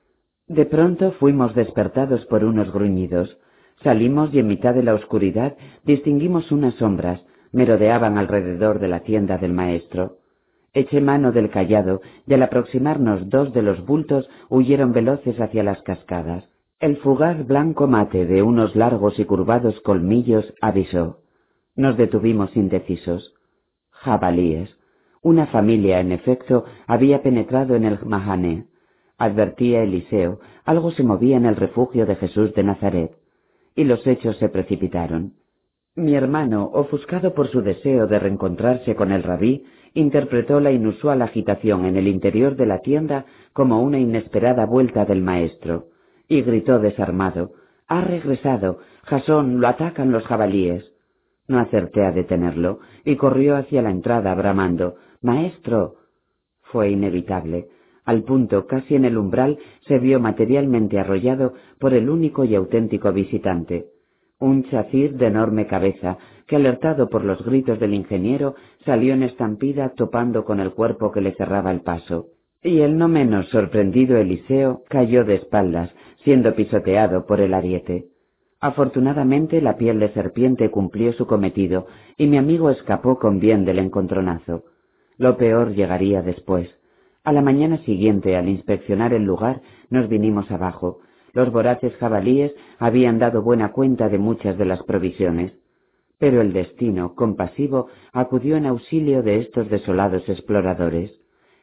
De 0.48 0.66
pronto 0.66 1.12
fuimos 1.12 1.54
despertados 1.54 2.26
por 2.26 2.44
unos 2.44 2.72
gruñidos. 2.72 3.38
Salimos 3.82 4.34
y 4.34 4.40
en 4.40 4.48
mitad 4.48 4.74
de 4.74 4.82
la 4.82 4.94
oscuridad 4.94 5.56
distinguimos 5.84 6.50
unas 6.52 6.74
sombras, 6.74 7.24
merodeaban 7.52 8.18
alrededor 8.18 8.80
de 8.80 8.88
la 8.88 9.00
tienda 9.00 9.38
del 9.38 9.52
maestro. 9.52 10.19
Eché 10.72 11.00
mano 11.00 11.32
del 11.32 11.50
callado 11.50 12.00
y 12.26 12.34
al 12.34 12.42
aproximarnos 12.42 13.28
dos 13.28 13.52
de 13.52 13.62
los 13.62 13.84
bultos 13.84 14.28
huyeron 14.48 14.92
veloces 14.92 15.40
hacia 15.40 15.62
las 15.62 15.82
cascadas. 15.82 16.48
El 16.78 16.96
fugaz 16.98 17.46
blanco 17.46 17.86
mate 17.86 18.24
de 18.26 18.42
unos 18.42 18.76
largos 18.76 19.18
y 19.18 19.24
curvados 19.24 19.80
colmillos 19.80 20.54
avisó. 20.60 21.18
Nos 21.76 21.96
detuvimos 21.96 22.56
indecisos. 22.56 23.34
Jabalíes. 23.90 24.76
Una 25.22 25.46
familia, 25.46 26.00
en 26.00 26.12
efecto, 26.12 26.64
había 26.86 27.22
penetrado 27.22 27.74
en 27.74 27.84
el 27.84 27.98
Mahané 28.04 28.70
advertía 29.20 29.82
Eliseo, 29.82 30.40
algo 30.64 30.90
se 30.92 31.02
movía 31.02 31.36
en 31.36 31.44
el 31.44 31.54
refugio 31.54 32.06
de 32.06 32.16
Jesús 32.16 32.54
de 32.54 32.64
Nazaret, 32.64 33.12
y 33.76 33.84
los 33.84 34.04
hechos 34.06 34.38
se 34.38 34.48
precipitaron. 34.48 35.34
Mi 36.00 36.14
hermano, 36.14 36.70
ofuscado 36.72 37.34
por 37.34 37.48
su 37.48 37.60
deseo 37.60 38.06
de 38.06 38.18
reencontrarse 38.18 38.94
con 38.94 39.12
el 39.12 39.22
rabí, 39.22 39.66
interpretó 39.92 40.58
la 40.58 40.72
inusual 40.72 41.20
agitación 41.20 41.84
en 41.84 41.98
el 41.98 42.08
interior 42.08 42.56
de 42.56 42.64
la 42.64 42.78
tienda 42.78 43.26
como 43.52 43.82
una 43.82 43.98
inesperada 43.98 44.64
vuelta 44.64 45.04
del 45.04 45.20
maestro, 45.20 45.88
y 46.26 46.40
gritó 46.40 46.78
desarmado 46.78 47.50
Ha 47.86 48.00
regresado. 48.00 48.78
Jasón, 49.02 49.60
lo 49.60 49.68
atacan 49.68 50.10
los 50.10 50.24
jabalíes. 50.24 50.90
No 51.48 51.58
acerté 51.58 52.02
a 52.02 52.12
detenerlo, 52.12 52.78
y 53.04 53.16
corrió 53.16 53.56
hacia 53.56 53.82
la 53.82 53.90
entrada 53.90 54.34
bramando 54.34 54.94
Maestro. 55.20 55.96
Fue 56.62 56.88
inevitable. 56.88 57.66
Al 58.06 58.22
punto, 58.22 58.66
casi 58.66 58.94
en 58.94 59.04
el 59.04 59.18
umbral, 59.18 59.58
se 59.86 59.98
vio 59.98 60.18
materialmente 60.18 60.98
arrollado 60.98 61.52
por 61.78 61.92
el 61.92 62.08
único 62.08 62.44
y 62.46 62.54
auténtico 62.54 63.12
visitante, 63.12 63.84
un 64.40 64.64
chacir 64.64 65.16
de 65.16 65.26
enorme 65.26 65.66
cabeza, 65.66 66.18
que 66.46 66.56
alertado 66.56 67.08
por 67.08 67.24
los 67.24 67.44
gritos 67.44 67.78
del 67.78 67.94
ingeniero, 67.94 68.56
salió 68.84 69.14
en 69.14 69.22
estampida 69.22 69.90
topando 69.90 70.44
con 70.44 70.58
el 70.58 70.72
cuerpo 70.72 71.12
que 71.12 71.20
le 71.20 71.32
cerraba 71.32 71.70
el 71.70 71.82
paso. 71.82 72.26
Y 72.62 72.80
el 72.80 72.98
no 72.98 73.08
menos 73.08 73.48
sorprendido 73.50 74.16
Eliseo 74.16 74.82
cayó 74.88 75.24
de 75.24 75.36
espaldas, 75.36 75.90
siendo 76.24 76.54
pisoteado 76.54 77.26
por 77.26 77.40
el 77.40 77.54
ariete. 77.54 78.08
Afortunadamente 78.60 79.62
la 79.62 79.76
piel 79.76 80.00
de 80.00 80.12
serpiente 80.12 80.70
cumplió 80.70 81.12
su 81.12 81.26
cometido, 81.26 81.86
y 82.18 82.26
mi 82.26 82.36
amigo 82.36 82.70
escapó 82.70 83.18
con 83.18 83.40
bien 83.40 83.64
del 83.64 83.78
encontronazo. 83.78 84.64
Lo 85.16 85.36
peor 85.36 85.74
llegaría 85.74 86.22
después. 86.22 86.68
A 87.24 87.32
la 87.32 87.42
mañana 87.42 87.78
siguiente, 87.84 88.36
al 88.36 88.48
inspeccionar 88.48 89.14
el 89.14 89.24
lugar, 89.24 89.62
nos 89.88 90.08
vinimos 90.08 90.50
abajo. 90.50 91.00
Los 91.32 91.52
voraces 91.52 91.94
jabalíes 91.96 92.52
habían 92.78 93.18
dado 93.18 93.42
buena 93.42 93.72
cuenta 93.72 94.08
de 94.08 94.18
muchas 94.18 94.58
de 94.58 94.64
las 94.64 94.82
provisiones. 94.82 95.52
Pero 96.18 96.40
el 96.40 96.52
destino, 96.52 97.14
compasivo, 97.14 97.88
acudió 98.12 98.56
en 98.56 98.66
auxilio 98.66 99.22
de 99.22 99.38
estos 99.38 99.70
desolados 99.70 100.28
exploradores. 100.28 101.12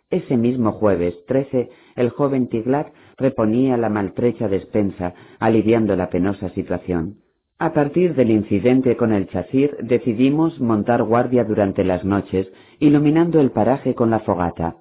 Ese 0.10 0.38
mismo 0.38 0.72
jueves 0.72 1.16
trece, 1.26 1.70
el 1.96 2.10
joven 2.10 2.48
Tiglat 2.48 2.88
reponía 3.18 3.76
la 3.78 3.90
maltrecha 3.90 4.48
despensa, 4.48 5.14
aliviando 5.40 5.96
la 5.96 6.10
penosa 6.10 6.50
situación. 6.50 7.18
A 7.60 7.74
partir 7.74 8.14
del 8.14 8.32
incidente 8.32 8.96
con 8.96 9.12
el 9.12 9.28
chacir, 9.30 9.76
decidimos 9.82 10.60
montar 10.62 11.04
guardia 11.04 11.44
durante 11.44 11.84
las 11.84 12.06
noches, 12.06 12.48
iluminando 12.80 13.40
el 13.42 13.52
paraje 13.52 13.96
con 13.96 14.12
la 14.12 14.20
fogata. 14.20 14.76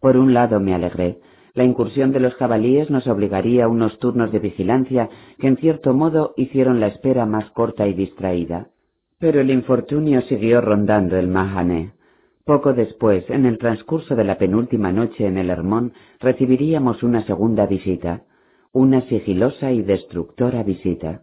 Por 0.00 0.16
un 0.16 0.34
lado 0.34 0.60
me 0.60 0.74
alegré. 0.74 1.18
La 1.56 1.64
incursión 1.64 2.12
de 2.12 2.20
los 2.20 2.34
jabalíes 2.34 2.90
nos 2.90 3.06
obligaría 3.06 3.64
a 3.64 3.68
unos 3.68 3.98
turnos 3.98 4.30
de 4.30 4.40
vigilancia 4.40 5.08
que 5.38 5.46
en 5.46 5.56
cierto 5.56 5.94
modo 5.94 6.34
hicieron 6.36 6.80
la 6.80 6.88
espera 6.88 7.24
más 7.24 7.50
corta 7.52 7.88
y 7.88 7.94
distraída. 7.94 8.68
Pero 9.18 9.40
el 9.40 9.50
infortunio 9.50 10.20
siguió 10.20 10.60
rondando 10.60 11.16
el 11.16 11.28
Mahané. 11.28 11.92
Poco 12.44 12.74
después, 12.74 13.24
en 13.30 13.46
el 13.46 13.56
transcurso 13.56 14.14
de 14.14 14.24
la 14.24 14.36
penúltima 14.36 14.92
noche 14.92 15.26
en 15.26 15.38
el 15.38 15.48
Hermón, 15.48 15.94
recibiríamos 16.20 17.02
una 17.02 17.24
segunda 17.24 17.64
visita. 17.66 18.24
una 18.72 19.00
sigilosa 19.08 19.72
y 19.72 19.80
destructora 19.80 20.62
visita. 20.62 21.22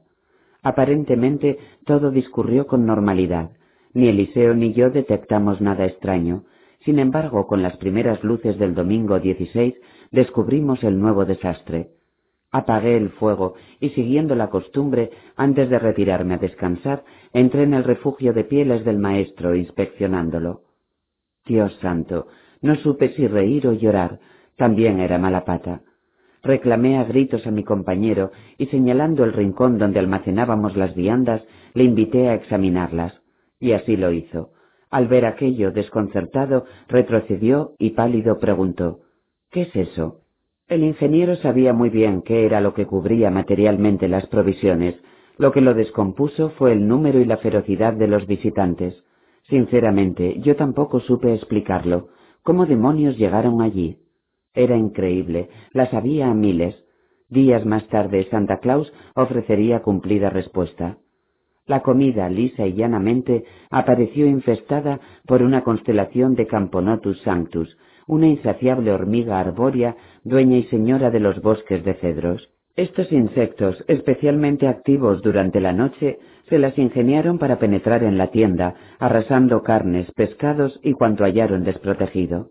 Aparentemente 0.64 1.60
todo 1.85 2.10
discurrió 2.10 2.66
con 2.66 2.88
normalidad. 2.88 3.51
Ni 3.94 4.08
Eliseo 4.08 4.56
ni 4.56 4.74
yo 4.74 4.90
detectamos 4.90 5.62
nada 5.62 5.85
extraño. 5.85 6.46
Sin 6.83 6.98
embargo, 6.98 7.46
con 7.46 7.62
las 7.62 7.78
primeras 7.78 8.24
luces 8.24 8.58
del 8.58 8.74
domingo 8.74 9.19
16 9.19 9.76
descubrimos 10.13 10.83
el 10.83 10.99
nuevo 10.99 11.26
desastre. 11.26 11.90
Apagué 12.51 12.96
el 12.96 13.10
fuego 13.10 13.56
y 13.79 13.90
siguiendo 13.90 14.35
la 14.35 14.49
costumbre, 14.49 15.10
antes 15.35 15.69
de 15.69 15.79
retirarme 15.79 16.35
a 16.35 16.38
descansar, 16.38 17.03
entré 17.33 17.63
en 17.63 17.74
el 17.74 17.83
refugio 17.83 18.31
de 18.31 18.44
pieles 18.44 18.85
del 18.85 18.99
maestro 18.99 19.56
inspeccionándolo. 19.56 20.62
Dios 21.46 21.76
santo, 21.81 22.28
no 22.62 22.76
supe 22.76 23.10
si 23.15 23.28
reír 23.28 23.67
o 23.67 23.74
llorar, 23.74 24.19
también 24.56 24.99
era 24.99 25.17
mala 25.17 25.46
pata. 25.46 25.81
Reclamé 26.44 26.99
a 26.99 27.06
gritos 27.06 27.47
a 27.47 27.51
mi 27.51 27.63
compañero 27.63 28.31
y 28.60 28.67
señalando 28.67 29.24
el 29.24 29.33
rincón 29.33 29.79
donde 29.79 29.99
almacenábamos 29.99 30.78
las 30.78 30.94
viandas, 30.94 31.42
le 31.74 31.85
invité 31.85 32.29
a 32.29 32.35
examinarlas, 32.35 33.19
y 33.60 33.72
así 33.72 33.97
lo 33.97 34.12
hizo. 34.12 34.51
Al 34.92 35.08
ver 35.08 35.26
aquello 35.26 35.72
desconcertado, 35.72 36.65
retrocedió 36.88 37.74
y 37.79 37.92
pálido 37.92 38.38
preguntó 38.38 39.02
¿Qué 39.53 39.61
es 39.61 39.75
eso? 39.75 40.21
El 40.67 40.83
ingeniero 40.83 41.35
sabía 41.35 41.73
muy 41.73 41.91
bien 41.91 42.23
qué 42.23 42.47
era 42.47 42.59
lo 42.59 42.73
que 42.73 42.87
cubría 42.87 43.29
materialmente 43.29 44.07
las 44.07 44.25
provisiones. 44.25 44.95
Lo 45.37 45.51
que 45.51 45.61
lo 45.61 45.75
descompuso 45.75 46.49
fue 46.57 46.71
el 46.71 46.87
número 46.87 47.19
y 47.19 47.25
la 47.25 47.37
ferocidad 47.37 47.93
de 47.93 48.07
los 48.07 48.25
visitantes. 48.25 49.03
Sinceramente, 49.43 50.39
yo 50.39 50.55
tampoco 50.55 51.01
supe 51.01 51.35
explicarlo. 51.35 52.07
¿Cómo 52.41 52.65
demonios 52.65 53.15
llegaron 53.15 53.61
allí? 53.61 53.99
Era 54.55 54.75
increíble, 54.75 55.49
las 55.71 55.93
había 55.93 56.31
a 56.31 56.33
miles. 56.33 56.75
Días 57.29 57.63
más 57.63 57.87
tarde 57.89 58.27
Santa 58.31 58.57
Claus 58.57 58.91
ofrecería 59.13 59.83
cumplida 59.83 60.31
respuesta. 60.31 60.97
La 61.67 61.83
comida, 61.83 62.27
lisa 62.27 62.65
y 62.65 62.73
llanamente, 62.73 63.45
apareció 63.69 64.25
infestada 64.25 64.99
por 65.27 65.43
una 65.43 65.63
constelación 65.63 66.33
de 66.33 66.47
Camponotus 66.47 67.21
sanctus, 67.21 67.77
una 68.07 68.27
insaciable 68.27 68.91
hormiga 68.91 69.39
arbórea, 69.39 69.95
dueña 70.23 70.57
y 70.57 70.63
señora 70.63 71.11
de 71.11 71.19
los 71.19 71.41
bosques 71.41 71.83
de 71.83 71.93
cedros. 71.95 72.49
Estos 72.75 73.11
insectos, 73.11 73.83
especialmente 73.87 74.67
activos 74.67 75.21
durante 75.21 75.61
la 75.61 75.73
noche, 75.73 76.17
se 76.49 76.57
las 76.57 76.77
ingeniaron 76.77 77.37
para 77.37 77.59
penetrar 77.59 78.03
en 78.03 78.17
la 78.17 78.31
tienda, 78.31 78.75
arrasando 78.99 79.61
carnes, 79.61 80.11
pescados 80.13 80.79
y 80.83 80.93
cuanto 80.93 81.23
hallaron 81.23 81.63
desprotegido. 81.63 82.49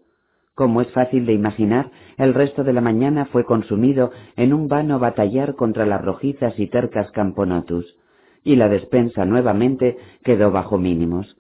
Como 0.55 0.81
es 0.81 0.89
fácil 0.93 1.27
de 1.27 1.33
imaginar, 1.33 1.91
el 2.19 2.35
resto 2.35 2.63
de 2.63 2.73
la 2.73 2.81
mañana 2.81 3.25
fue 3.27 3.45
consumido 3.45 4.13
en 4.37 4.53
un 4.53 4.69
vano 4.69 4.99
batallar 4.99 5.55
contra 5.55 5.87
las 5.87 6.05
rojizas 6.05 6.59
y 6.59 6.69
tercas 6.69 7.11
camponotus, 7.11 7.97
y 8.45 8.57
la 8.57 8.69
despensa 8.69 9.25
nuevamente 9.25 9.97
quedó 10.23 10.51
bajo 10.51 10.79
mínimos. 10.79 11.37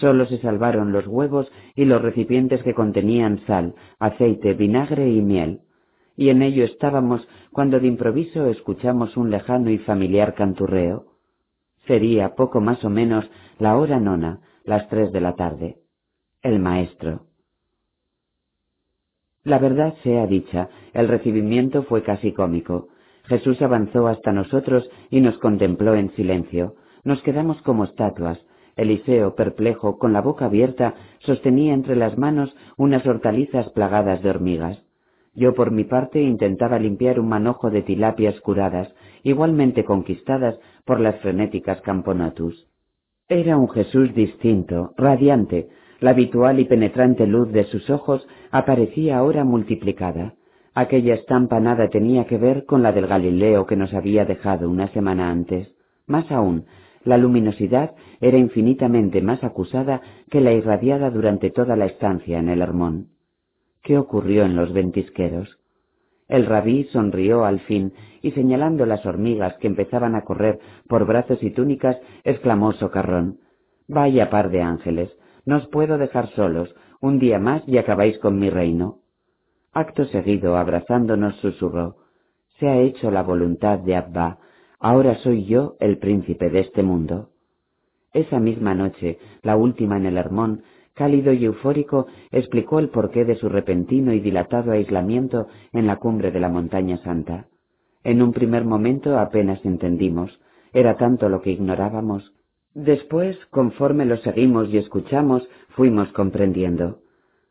Solo 0.00 0.26
se 0.26 0.38
salvaron 0.38 0.92
los 0.92 1.06
huevos 1.06 1.50
y 1.74 1.84
los 1.86 2.02
recipientes 2.02 2.62
que 2.62 2.74
contenían 2.74 3.40
sal, 3.46 3.74
aceite, 3.98 4.54
vinagre 4.54 5.08
y 5.10 5.22
miel. 5.22 5.60
Y 6.16 6.28
en 6.28 6.42
ello 6.42 6.64
estábamos 6.64 7.26
cuando 7.52 7.80
de 7.80 7.86
improviso 7.86 8.46
escuchamos 8.46 9.16
un 9.16 9.30
lejano 9.30 9.70
y 9.70 9.78
familiar 9.78 10.34
canturreo. 10.34 11.06
Sería 11.86 12.34
poco 12.34 12.60
más 12.60 12.84
o 12.84 12.90
menos 12.90 13.30
la 13.58 13.76
hora 13.76 14.00
nona, 14.00 14.40
las 14.64 14.88
tres 14.88 15.12
de 15.12 15.20
la 15.20 15.34
tarde. 15.34 15.78
El 16.42 16.58
maestro. 16.58 17.26
La 19.44 19.58
verdad 19.58 19.94
sea 20.02 20.26
dicha, 20.26 20.68
el 20.92 21.08
recibimiento 21.08 21.84
fue 21.84 22.02
casi 22.02 22.32
cómico. 22.32 22.88
Jesús 23.24 23.62
avanzó 23.62 24.08
hasta 24.08 24.32
nosotros 24.32 24.90
y 25.10 25.20
nos 25.20 25.38
contempló 25.38 25.94
en 25.94 26.14
silencio. 26.16 26.74
Nos 27.04 27.22
quedamos 27.22 27.62
como 27.62 27.84
estatuas, 27.84 28.44
Eliseo, 28.76 29.34
perplejo, 29.34 29.98
con 29.98 30.12
la 30.12 30.20
boca 30.20 30.44
abierta, 30.44 30.94
sostenía 31.20 31.74
entre 31.74 31.96
las 31.96 32.16
manos 32.18 32.54
unas 32.76 33.06
hortalizas 33.06 33.70
plagadas 33.70 34.22
de 34.22 34.30
hormigas. 34.30 34.82
Yo 35.34 35.54
por 35.54 35.70
mi 35.70 35.84
parte 35.84 36.22
intentaba 36.22 36.78
limpiar 36.78 37.18
un 37.18 37.28
manojo 37.28 37.70
de 37.70 37.82
tilapias 37.82 38.38
curadas, 38.40 38.94
igualmente 39.22 39.84
conquistadas 39.84 40.58
por 40.84 41.00
las 41.00 41.18
frenéticas 41.20 41.80
camponatus. 41.80 42.68
Era 43.28 43.56
un 43.56 43.68
Jesús 43.68 44.14
distinto, 44.14 44.92
radiante, 44.96 45.68
la 46.00 46.10
habitual 46.10 46.60
y 46.60 46.64
penetrante 46.66 47.26
luz 47.26 47.50
de 47.52 47.64
sus 47.64 47.88
ojos 47.90 48.26
aparecía 48.50 49.18
ahora 49.18 49.44
multiplicada. 49.44 50.34
Aquella 50.74 51.14
estampa 51.14 51.58
nada 51.58 51.88
tenía 51.88 52.26
que 52.26 52.36
ver 52.36 52.66
con 52.66 52.82
la 52.82 52.92
del 52.92 53.06
Galileo 53.06 53.66
que 53.66 53.76
nos 53.76 53.94
había 53.94 54.26
dejado 54.26 54.68
una 54.68 54.88
semana 54.88 55.30
antes. 55.30 55.74
Más 56.06 56.30
aún, 56.30 56.66
la 57.06 57.16
luminosidad 57.16 57.94
era 58.20 58.36
infinitamente 58.36 59.22
más 59.22 59.42
acusada 59.44 60.02
que 60.28 60.40
la 60.40 60.52
irradiada 60.52 61.10
durante 61.10 61.50
toda 61.50 61.76
la 61.76 61.86
estancia 61.86 62.38
en 62.38 62.48
el 62.48 62.60
Hermón. 62.60 63.10
¿Qué 63.82 63.96
ocurrió 63.96 64.44
en 64.44 64.56
los 64.56 64.72
ventisqueros? 64.72 65.58
El 66.28 66.46
rabí 66.46 66.84
sonrió 66.92 67.44
al 67.44 67.60
fin 67.60 67.92
y 68.22 68.32
señalando 68.32 68.84
las 68.84 69.06
hormigas 69.06 69.56
que 69.58 69.68
empezaban 69.68 70.16
a 70.16 70.22
correr 70.22 70.58
por 70.88 71.06
brazos 71.06 71.40
y 71.44 71.52
túnicas, 71.52 71.96
exclamó 72.24 72.72
socarrón 72.72 73.38
Vaya 73.86 74.28
par 74.28 74.50
de 74.50 74.62
ángeles, 74.62 75.16
no 75.44 75.58
os 75.58 75.68
puedo 75.68 75.98
dejar 75.98 76.28
solos, 76.30 76.74
un 77.00 77.20
día 77.20 77.38
más 77.38 77.62
y 77.68 77.78
acabáis 77.78 78.18
con 78.18 78.40
mi 78.40 78.50
reino. 78.50 78.98
Acto 79.72 80.06
seguido, 80.06 80.56
abrazándonos, 80.56 81.36
susurró 81.36 81.98
Se 82.58 82.66
ha 82.66 82.78
hecho 82.78 83.12
la 83.12 83.22
voluntad 83.22 83.78
de 83.78 83.94
Abba, 83.94 84.40
Ahora 84.78 85.16
soy 85.16 85.44
yo 85.46 85.76
el 85.80 85.98
príncipe 85.98 86.50
de 86.50 86.60
este 86.60 86.82
mundo. 86.82 87.30
Esa 88.12 88.40
misma 88.40 88.74
noche, 88.74 89.18
la 89.42 89.56
última 89.56 89.96
en 89.96 90.06
el 90.06 90.16
Hermón, 90.16 90.62
cálido 90.94 91.32
y 91.32 91.44
eufórico, 91.44 92.06
explicó 92.30 92.78
el 92.78 92.88
porqué 92.88 93.24
de 93.24 93.36
su 93.36 93.48
repentino 93.48 94.12
y 94.12 94.20
dilatado 94.20 94.72
aislamiento 94.72 95.48
en 95.72 95.86
la 95.86 95.96
cumbre 95.96 96.30
de 96.30 96.40
la 96.40 96.48
montaña 96.48 96.96
santa. 96.98 97.46
En 98.04 98.22
un 98.22 98.32
primer 98.32 98.64
momento 98.64 99.18
apenas 99.18 99.64
entendimos, 99.64 100.40
era 100.72 100.96
tanto 100.96 101.28
lo 101.28 101.42
que 101.42 101.50
ignorábamos. 101.50 102.32
Después, 102.74 103.36
conforme 103.50 104.04
lo 104.04 104.18
seguimos 104.18 104.68
y 104.68 104.78
escuchamos, 104.78 105.48
fuimos 105.70 106.12
comprendiendo. 106.12 107.00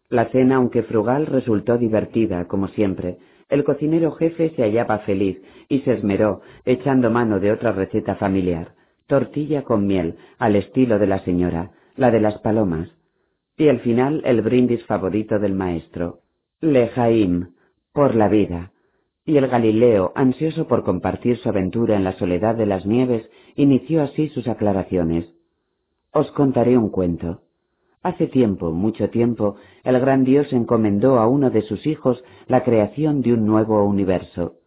La 0.09 0.25
cena, 0.29 0.57
aunque 0.57 0.83
frugal, 0.83 1.25
resultó 1.25 1.77
divertida, 1.77 2.45
como 2.45 2.67
siempre, 2.69 3.17
el 3.49 3.63
cocinero 3.63 4.11
jefe 4.11 4.51
se 4.55 4.63
hallaba 4.63 4.99
feliz 4.99 5.41
y 5.69 5.79
se 5.79 5.93
esmeró, 5.93 6.41
echando 6.65 7.11
mano 7.11 7.39
de 7.39 7.51
otra 7.51 7.71
receta 7.71 8.15
familiar, 8.15 8.73
tortilla 9.07 9.63
con 9.63 9.87
miel, 9.87 10.17
al 10.39 10.55
estilo 10.55 10.99
de 10.99 11.07
la 11.07 11.19
señora, 11.19 11.71
la 11.95 12.11
de 12.11 12.21
las 12.21 12.39
palomas. 12.39 12.89
Y 13.57 13.69
al 13.69 13.79
final 13.79 14.21
el 14.25 14.41
brindis 14.41 14.83
favorito 14.85 15.39
del 15.39 15.53
maestro, 15.53 16.19
Lejaim, 16.59 17.53
por 17.93 18.15
la 18.15 18.27
vida. 18.27 18.71
Y 19.23 19.37
el 19.37 19.47
Galileo, 19.47 20.11
ansioso 20.15 20.67
por 20.67 20.83
compartir 20.83 21.37
su 21.37 21.49
aventura 21.49 21.95
en 21.95 22.03
la 22.03 22.13
soledad 22.13 22.55
de 22.55 22.65
las 22.65 22.85
nieves, 22.85 23.29
inició 23.55 24.03
así 24.03 24.29
sus 24.29 24.47
aclaraciones. 24.47 25.25
Os 26.11 26.31
contaré 26.31 26.77
un 26.77 26.89
cuento. 26.89 27.44
Hace 28.05 28.27
tiempo, 28.27 28.71
mucho 28.71 29.09
tiempo, 29.09 29.55
el 29.83 29.99
gran 29.99 30.25
Dios 30.25 30.53
encomendó 30.53 31.17
a 31.17 31.27
uno 31.27 31.49
de 31.49 31.63
sus 31.63 31.87
hijos 31.87 32.23
la 32.45 32.63
creación 32.63 33.23
de 33.23 33.33
un 33.33 33.47
nuevo 33.47 33.83
universo. 33.83 34.57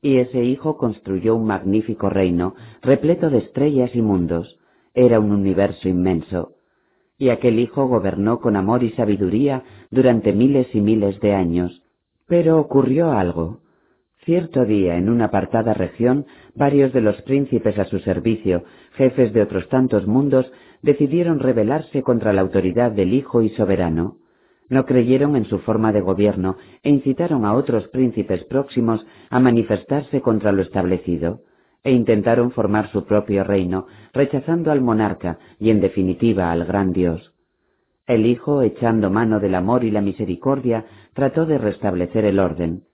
Y 0.00 0.16
ese 0.16 0.42
hijo 0.42 0.78
construyó 0.78 1.36
un 1.36 1.44
magnífico 1.44 2.08
reino, 2.08 2.54
repleto 2.80 3.28
de 3.28 3.40
estrellas 3.40 3.90
y 3.94 4.00
mundos. 4.00 4.58
Era 4.94 5.20
un 5.20 5.32
universo 5.32 5.86
inmenso. 5.86 6.52
Y 7.18 7.28
aquel 7.28 7.58
hijo 7.58 7.86
gobernó 7.88 8.40
con 8.40 8.56
amor 8.56 8.82
y 8.82 8.92
sabiduría 8.92 9.64
durante 9.90 10.32
miles 10.32 10.74
y 10.74 10.80
miles 10.80 11.20
de 11.20 11.34
años. 11.34 11.82
Pero 12.26 12.58
ocurrió 12.58 13.12
algo. 13.12 13.58
Cierto 14.24 14.64
día, 14.64 14.96
en 14.96 15.10
una 15.10 15.26
apartada 15.26 15.74
región, 15.74 16.24
varios 16.54 16.94
de 16.94 17.02
los 17.02 17.20
príncipes 17.20 17.78
a 17.78 17.84
su 17.84 17.98
servicio, 17.98 18.64
jefes 18.92 19.34
de 19.34 19.42
otros 19.42 19.68
tantos 19.68 20.06
mundos, 20.06 20.50
decidieron 20.82 21.40
rebelarse 21.40 22.02
contra 22.02 22.32
la 22.32 22.40
autoridad 22.40 22.92
del 22.92 23.14
Hijo 23.14 23.42
y 23.42 23.50
Soberano. 23.50 24.16
No 24.68 24.84
creyeron 24.84 25.36
en 25.36 25.46
su 25.46 25.58
forma 25.60 25.92
de 25.92 26.00
gobierno 26.00 26.56
e 26.82 26.90
incitaron 26.90 27.44
a 27.44 27.54
otros 27.54 27.88
príncipes 27.88 28.44
próximos 28.44 29.06
a 29.30 29.40
manifestarse 29.40 30.20
contra 30.20 30.52
lo 30.52 30.62
establecido, 30.62 31.40
e 31.84 31.92
intentaron 31.92 32.50
formar 32.50 32.90
su 32.90 33.04
propio 33.04 33.44
reino, 33.44 33.86
rechazando 34.12 34.70
al 34.70 34.80
monarca 34.80 35.38
y 35.58 35.70
en 35.70 35.80
definitiva 35.80 36.52
al 36.52 36.64
gran 36.64 36.92
Dios. 36.92 37.32
El 38.06 38.26
Hijo, 38.26 38.62
echando 38.62 39.10
mano 39.10 39.38
del 39.38 39.54
amor 39.54 39.84
y 39.84 39.90
la 39.90 40.00
misericordia, 40.00 40.86
trató 41.12 41.46
de 41.46 41.58
restablecer 41.58 42.24
el 42.24 42.38
orden. 42.38 42.84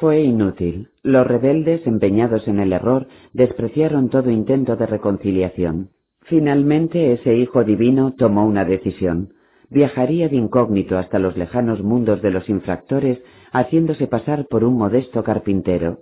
Fue 0.00 0.22
inútil. 0.22 0.90
Los 1.02 1.26
rebeldes, 1.26 1.86
empeñados 1.86 2.46
en 2.48 2.60
el 2.60 2.72
error, 2.72 3.06
despreciaron 3.32 4.10
todo 4.10 4.30
intento 4.30 4.76
de 4.76 4.86
reconciliación. 4.86 5.90
Finalmente 6.28 7.12
ese 7.12 7.36
Hijo 7.36 7.62
Divino 7.62 8.14
tomó 8.18 8.46
una 8.46 8.64
decisión. 8.64 9.34
Viajaría 9.70 10.28
de 10.28 10.34
incógnito 10.34 10.98
hasta 10.98 11.20
los 11.20 11.36
lejanos 11.36 11.84
mundos 11.84 12.20
de 12.20 12.32
los 12.32 12.48
infractores, 12.48 13.22
haciéndose 13.52 14.08
pasar 14.08 14.46
por 14.48 14.64
un 14.64 14.76
modesto 14.76 15.22
carpintero. 15.22 16.00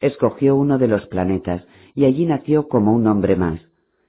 escogió 0.00 0.56
uno 0.56 0.78
de 0.78 0.88
los 0.88 1.06
planetas 1.06 1.64
y 1.94 2.04
allí 2.04 2.26
nació 2.26 2.68
como 2.68 2.92
un 2.92 3.06
hombre 3.06 3.34
más. 3.36 3.60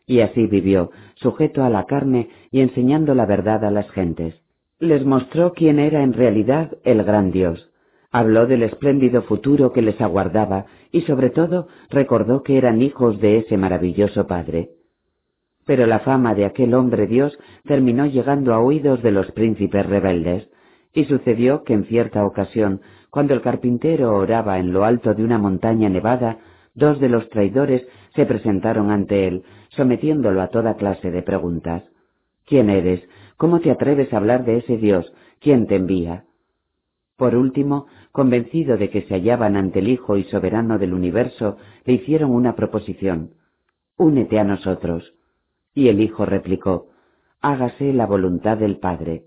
Y 0.05 0.19
así 0.19 0.47
vivió, 0.47 0.91
sujeto 1.15 1.63
a 1.63 1.69
la 1.69 1.85
carne 1.85 2.29
y 2.51 2.59
enseñando 2.59 3.15
la 3.15 3.25
verdad 3.25 3.63
a 3.63 3.71
las 3.71 3.89
gentes. 3.91 4.35
Les 4.79 5.05
mostró 5.05 5.53
quién 5.53 5.79
era 5.79 6.03
en 6.03 6.11
realidad 6.11 6.77
el 6.83 7.03
gran 7.03 7.31
Dios. 7.31 7.71
Habló 8.11 8.47
del 8.47 8.63
espléndido 8.63 9.21
futuro 9.21 9.71
que 9.71 9.81
les 9.81 10.01
aguardaba 10.01 10.65
y 10.91 11.01
sobre 11.01 11.29
todo 11.29 11.67
recordó 11.89 12.43
que 12.43 12.57
eran 12.57 12.81
hijos 12.81 13.21
de 13.21 13.37
ese 13.37 13.55
maravilloso 13.55 14.27
Padre. 14.27 14.71
Pero 15.65 15.85
la 15.85 15.99
fama 15.99 16.35
de 16.35 16.45
aquel 16.45 16.73
hombre 16.73 17.07
Dios 17.07 17.37
terminó 17.65 18.05
llegando 18.05 18.53
a 18.53 18.59
oídos 18.59 19.01
de 19.01 19.11
los 19.11 19.31
príncipes 19.31 19.85
rebeldes, 19.85 20.49
y 20.93 21.05
sucedió 21.05 21.63
que 21.63 21.73
en 21.73 21.85
cierta 21.85 22.25
ocasión, 22.25 22.81
cuando 23.09 23.33
el 23.33 23.41
carpintero 23.41 24.15
oraba 24.15 24.59
en 24.59 24.73
lo 24.73 24.85
alto 24.85 25.13
de 25.13 25.23
una 25.23 25.37
montaña 25.37 25.89
nevada, 25.89 26.39
dos 26.75 26.99
de 26.99 27.09
los 27.09 27.29
traidores 27.29 27.87
se 28.15 28.25
presentaron 28.25 28.91
ante 28.91 29.27
él, 29.27 29.43
sometiéndolo 29.69 30.41
a 30.41 30.49
toda 30.49 30.75
clase 30.75 31.11
de 31.11 31.21
preguntas. 31.21 31.83
¿Quién 32.45 32.69
eres? 32.69 33.07
¿Cómo 33.37 33.59
te 33.59 33.71
atreves 33.71 34.13
a 34.13 34.17
hablar 34.17 34.45
de 34.45 34.57
ese 34.57 34.77
Dios? 34.77 35.13
¿Quién 35.39 35.67
te 35.67 35.75
envía? 35.75 36.25
Por 37.17 37.35
último, 37.35 37.87
convencido 38.11 38.77
de 38.77 38.89
que 38.89 39.03
se 39.03 39.15
hallaban 39.15 39.55
ante 39.55 39.79
el 39.79 39.87
Hijo 39.87 40.17
y 40.17 40.23
Soberano 40.25 40.77
del 40.77 40.93
universo, 40.93 41.57
le 41.85 41.93
hicieron 41.93 42.31
una 42.31 42.55
proposición. 42.55 43.31
Únete 43.97 44.39
a 44.39 44.43
nosotros. 44.43 45.13
Y 45.73 45.87
el 45.87 46.01
Hijo 46.01 46.25
replicó, 46.25 46.87
Hágase 47.41 47.93
la 47.93 48.05
voluntad 48.05 48.57
del 48.57 48.77
Padre. 48.77 49.23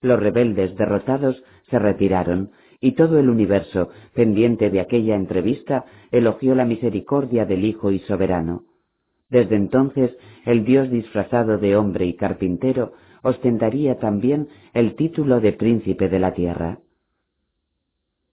Los 0.00 0.18
rebeldes 0.18 0.76
derrotados 0.76 1.42
se 1.70 1.78
retiraron, 1.78 2.50
y 2.80 2.92
todo 2.92 3.18
el 3.18 3.28
universo, 3.28 3.90
pendiente 4.14 4.70
de 4.70 4.80
aquella 4.80 5.16
entrevista, 5.16 5.84
elogió 6.10 6.54
la 6.54 6.64
misericordia 6.64 7.44
del 7.46 7.64
Hijo 7.64 7.90
y 7.90 8.00
Soberano. 8.00 8.64
Desde 9.28 9.56
entonces, 9.56 10.16
el 10.44 10.64
Dios 10.64 10.90
disfrazado 10.90 11.58
de 11.58 11.76
hombre 11.76 12.06
y 12.06 12.14
carpintero 12.14 12.92
ostentaría 13.22 13.98
también 13.98 14.48
el 14.72 14.94
título 14.94 15.40
de 15.40 15.52
príncipe 15.52 16.08
de 16.08 16.18
la 16.20 16.32
tierra. 16.32 16.78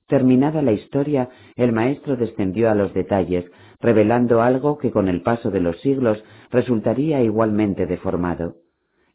Terminada 0.08 0.62
la 0.62 0.74
historia, 0.74 1.30
el 1.56 1.72
maestro 1.72 2.16
descendió 2.16 2.70
a 2.70 2.76
los 2.76 2.94
detalles, 2.94 3.46
revelando 3.80 4.42
algo 4.42 4.78
que 4.78 4.92
con 4.92 5.08
el 5.08 5.22
paso 5.24 5.50
de 5.50 5.62
los 5.62 5.80
siglos 5.82 6.24
resultaría 6.54 7.22
igualmente 7.24 7.88
deformado. 7.88 8.58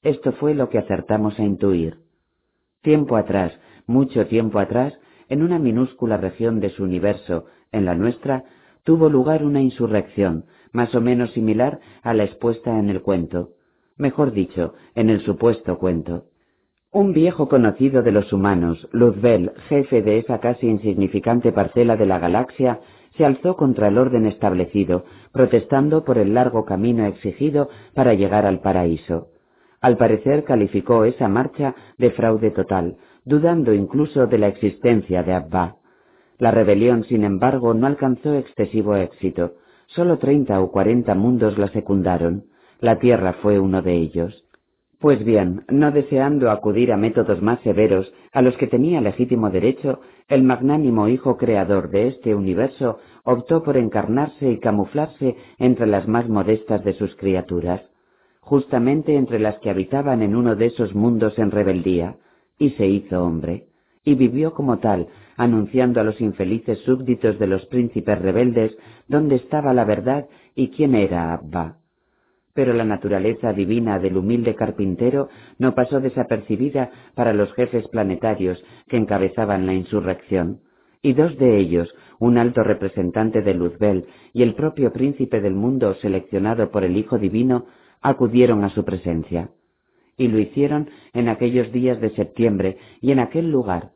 Esto 0.03 0.33
fue 0.33 0.55
lo 0.55 0.69
que 0.69 0.79
acertamos 0.79 1.39
a 1.39 1.45
intuir. 1.45 1.99
Tiempo 2.83 3.17
atrás, 3.17 3.59
mucho 3.87 4.27
tiempo 4.27 4.59
atrás, 4.59 4.99
en 5.29 5.43
una 5.43 5.59
minúscula 5.59 6.17
región 6.17 6.59
de 6.59 6.71
su 6.71 6.83
universo, 6.83 7.47
en 7.71 7.85
la 7.85 7.95
nuestra, 7.95 8.45
tuvo 8.83 9.09
lugar 9.09 9.45
una 9.45 9.61
insurrección, 9.61 10.47
más 10.73 10.95
o 10.97 11.01
menos 11.01 11.31
similar 11.33 11.81
a 12.03 12.13
la 12.13 12.25
expuesta 12.25 12.77
en 12.77 12.91
el 12.91 13.03
cuento, 13.03 13.51
mejor 13.97 14.33
dicho, 14.33 14.75
en 14.95 15.09
el 15.09 15.21
supuesto 15.21 15.79
cuento. 15.79 16.25
Un 16.91 17.13
viejo 17.13 17.51
conocido 17.51 18.03
de 18.03 18.13
los 18.13 18.33
humanos, 18.33 18.89
Luzbel, 18.93 19.53
jefe 19.69 20.01
de 20.01 20.21
esa 20.21 20.41
casi 20.41 20.67
insignificante 20.69 21.53
parcela 21.53 21.97
de 21.97 22.07
la 22.07 22.19
galaxia, 22.19 22.81
se 23.15 23.27
alzó 23.27 23.57
contra 23.57 23.89
el 23.89 23.99
orden 23.99 24.25
establecido, 24.25 25.05
protestando 25.31 26.03
por 26.03 26.17
el 26.17 26.33
largo 26.33 26.65
camino 26.65 27.05
exigido 27.05 27.69
para 27.93 28.15
llegar 28.15 28.47
al 28.47 28.61
paraíso. 28.61 29.29
Al 29.83 29.99
parecer 29.99 30.45
calificó 30.45 31.05
esa 31.05 31.29
marcha 31.29 31.75
de 31.99 32.11
fraude 32.11 32.53
total, 32.53 32.97
dudando 33.27 33.75
incluso 33.75 34.27
de 34.27 34.39
la 34.39 34.49
existencia 34.49 35.23
de 35.23 35.35
Abba. 35.35 35.77
La 36.39 36.53
rebelión, 36.53 37.05
sin 37.05 37.23
embargo, 37.23 37.75
no 37.75 37.87
alcanzó 37.87 38.33
excesivo 38.33 38.97
éxito. 38.97 39.57
Solo 39.89 40.17
treinta 40.17 40.59
o 40.63 40.73
cuarenta 40.73 41.15
mundos 41.15 41.59
la 41.59 41.69
secundaron. 41.69 42.45
La 42.81 42.99
Tierra 42.99 43.35
fue 43.43 43.59
uno 43.59 43.83
de 43.83 43.93
ellos. 43.93 44.48
Pues 45.01 45.25
bien, 45.25 45.63
no 45.69 45.93
deseando 45.93 46.51
acudir 46.51 46.93
a 46.93 46.97
métodos 46.97 47.41
más 47.41 47.61
severos 47.61 48.13
a 48.33 48.43
los 48.43 48.57
que 48.57 48.67
tenía 48.67 49.01
legítimo 49.01 49.49
derecho, 49.49 50.01
el 50.27 50.43
magnánimo 50.43 51.07
Hijo 51.07 51.37
Creador 51.37 51.91
de 51.91 52.09
este 52.09 52.35
universo 52.35 52.99
optó 53.23 53.63
por 53.63 53.77
encarnarse 53.77 54.51
y 54.51 54.59
camuflarse 54.59 55.37
entre 55.59 55.87
las 55.87 56.09
más 56.09 56.29
modestas 56.29 56.83
de 56.83 56.95
sus 56.95 57.15
criaturas, 57.15 57.81
justamente 58.41 59.15
entre 59.15 59.39
las 59.39 59.61
que 59.61 59.71
habitaban 59.71 60.21
en 60.21 60.35
uno 60.35 60.57
de 60.57 60.67
esos 60.67 60.93
mundos 60.97 61.39
en 61.39 61.53
rebeldía, 61.53 62.17
y 62.59 62.71
se 62.71 62.89
hizo 62.89 63.23
hombre, 63.23 63.67
y 64.05 64.17
vivió 64.17 64.53
como 64.53 64.79
tal, 64.79 65.07
anunciando 65.37 66.01
a 66.01 66.05
los 66.05 66.21
infelices 66.21 66.81
súbditos 66.81 67.39
de 67.39 67.47
los 67.47 67.65
príncipes 67.67 68.21
rebeldes 68.21 68.77
dónde 69.07 69.37
estaba 69.37 69.73
la 69.75 69.85
verdad 69.85 70.27
y 70.57 70.71
quién 70.71 70.97
era 70.97 71.35
Abba 71.35 71.77
pero 72.59 72.73
la 72.73 72.85
naturaleza 72.85 73.53
divina 73.53 74.01
del 74.01 74.17
humilde 74.17 74.57
carpintero 74.57 75.29
no 75.61 75.77
pasó 75.77 76.01
desapercibida 76.01 76.91
para 77.15 77.33
los 77.33 77.55
jefes 77.55 77.87
planetarios 77.87 78.61
que 78.89 78.97
encabezaban 78.97 79.65
la 79.65 79.75
insurrección, 79.75 80.63
y 81.01 81.13
dos 81.13 81.39
de 81.39 81.57
ellos, 81.57 81.89
un 82.19 82.37
alto 82.37 82.65
representante 82.65 83.43
de 83.43 83.55
Luzbel 83.55 84.07
y 84.33 84.43
el 84.43 84.57
propio 84.57 84.93
príncipe 84.93 85.41
del 85.41 85.55
mundo 85.55 85.95
seleccionado 86.03 86.73
por 86.73 86.83
el 86.83 86.97
Hijo 86.97 87.17
Divino, 87.17 87.67
acudieron 88.03 88.65
a 88.65 88.71
su 88.71 88.85
presencia. 88.85 89.51
Y 90.17 90.27
lo 90.27 90.41
hicieron 90.41 90.91
en 91.13 91.29
aquellos 91.29 91.71
días 91.71 92.01
de 92.01 92.11
septiembre 92.11 92.77
y 93.01 93.13
en 93.13 93.21
aquel 93.21 93.53
lugar. 93.53 93.93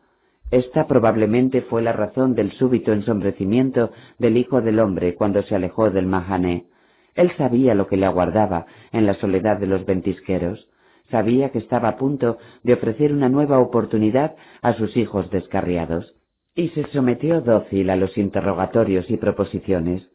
Esta 0.53 0.87
probablemente 0.87 1.63
fue 1.63 1.83
la 1.83 1.95
razón 1.95 2.37
del 2.37 2.53
súbito 2.53 2.93
ensombrecimiento 2.93 3.91
del 4.21 4.37
Hijo 4.37 4.61
del 4.61 4.79
Hombre 4.79 5.17
cuando 5.17 5.43
se 5.43 5.57
alejó 5.57 5.91
del 5.91 6.07
Mahané 6.07 6.67
él 7.15 7.33
sabía 7.37 7.75
lo 7.75 7.87
que 7.87 7.97
le 7.97 8.07
aguardaba 8.07 8.67
en 8.93 9.07
la 9.07 9.15
soledad 9.15 9.59
de 9.59 9.67
los 9.67 9.85
ventisqueros, 9.85 10.69
sabía 11.11 11.51
que 11.51 11.59
estaba 11.59 11.89
a 11.89 11.97
punto 11.97 12.39
de 12.63 12.75
ofrecer 12.75 13.13
una 13.13 13.29
nueva 13.29 13.59
oportunidad 13.59 14.35
a 14.63 14.73
sus 14.75 14.97
hijos 14.97 15.31
descarriados, 15.31 16.15
y 16.55 16.69
se 16.69 16.87
sometió 16.89 17.41
dócil 17.41 17.91
a 17.91 17.97
los 17.97 18.17
interrogatorios 18.17 19.11
y 19.11 19.17
proposiciones. 19.17 20.11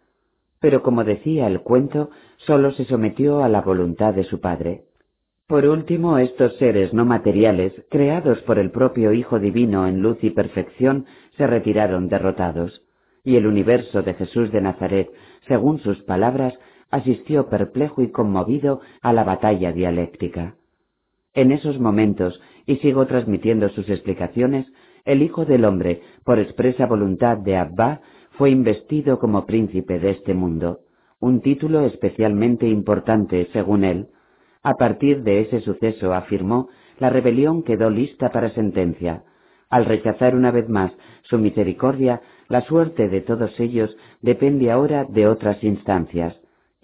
Pero 0.60 0.82
como 0.82 1.04
decía 1.04 1.48
el 1.48 1.62
cuento, 1.62 2.10
sólo 2.38 2.72
se 2.72 2.86
sometió 2.86 3.44
a 3.44 3.50
la 3.50 3.62
voluntad 3.62 4.14
de 4.14 4.24
su 4.24 4.40
padre. 4.40 4.86
Por 5.48 5.66
último, 5.66 6.18
estos 6.18 6.58
seres 6.58 6.94
no 6.94 7.06
materiales, 7.06 7.74
creados 7.90 8.42
por 8.42 8.60
el 8.60 8.72
propio 8.72 9.14
Hijo 9.14 9.40
Divino 9.40 9.88
en 9.88 10.02
luz 10.02 10.18
y 10.22 10.32
perfección, 10.32 11.06
se 11.38 11.48
retiraron 11.48 12.10
derrotados, 12.10 12.82
y 13.24 13.36
el 13.36 13.48
universo 13.48 14.02
de 14.02 14.14
Jesús 14.16 14.52
de 14.52 14.62
Nazaret, 14.62 15.10
según 15.48 15.80
sus 15.80 16.02
palabras, 16.04 16.54
asistió 16.90 17.50
perplejo 17.50 18.02
y 18.02 18.12
conmovido 18.12 18.82
a 19.02 19.14
la 19.14 19.24
batalla 19.24 19.72
dialéctica. 19.72 20.56
En 21.34 21.52
esos 21.52 21.80
momentos, 21.80 22.42
y 22.66 22.78
sigo 22.78 23.06
transmitiendo 23.06 23.70
sus 23.70 23.90
explicaciones, 23.90 24.66
el 25.06 25.22
Hijo 25.22 25.46
del 25.46 25.66
Hombre, 25.66 26.02
por 26.24 26.40
expresa 26.40 26.86
voluntad 26.86 27.38
de 27.38 27.58
Abba, 27.58 28.02
fue 28.32 28.50
investido 28.50 29.20
como 29.20 29.46
príncipe 29.46 30.00
de 30.00 30.12
este 30.12 30.34
mundo, 30.34 30.80
un 31.20 31.42
título 31.42 31.82
especialmente 31.82 32.68
importante, 32.68 33.48
según 33.54 33.84
él. 33.84 34.08
A 34.64 34.76
partir 34.76 35.24
de 35.24 35.42
ese 35.42 35.62
suceso, 35.62 36.14
afirmó, 36.14 36.70
la 37.00 37.10
rebelión 37.10 37.64
quedó 37.64 37.90
lista 37.90 38.32
para 38.32 38.50
sentencia. 38.50 39.24
Al 39.70 39.86
rechazar 39.86 40.36
una 40.36 40.52
vez 40.52 40.70
más 40.70 40.92
su 41.24 41.38
misericordia, 41.38 42.22
la 42.48 42.62
suerte 42.62 43.10
de 43.10 43.22
todos 43.22 43.60
ellos 43.60 43.96
depende 44.22 44.72
ahora 44.72 45.06
de 45.06 45.28
otras 45.28 45.64
instancias. 45.64 46.36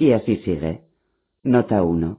Y 0.04 0.12
así 0.12 0.36
sigue. 0.44 0.82
Nota 1.44 1.82
1. 1.82 2.18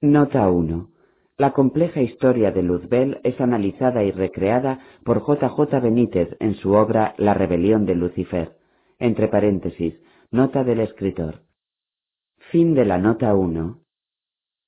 Nota 0.00 0.50
1. 0.50 0.90
La 1.36 1.52
compleja 1.52 2.02
historia 2.02 2.50
de 2.50 2.64
Luzbel 2.64 3.20
es 3.22 3.40
analizada 3.40 4.02
y 4.02 4.10
recreada 4.10 4.80
por 5.04 5.20
J. 5.20 5.50
J. 5.50 5.78
Benítez 5.78 6.36
en 6.40 6.56
su 6.56 6.72
obra 6.72 7.14
La 7.16 7.32
rebelión 7.32 7.86
de 7.86 7.94
Lucifer. 7.94 8.56
Entre 8.98 9.28
paréntesis, 9.28 9.94
nota 10.32 10.64
del 10.64 10.80
escritor. 10.80 11.42
Fin 12.50 12.74
de 12.74 12.84
la 12.84 12.98
nota 12.98 13.36
1. 13.36 13.78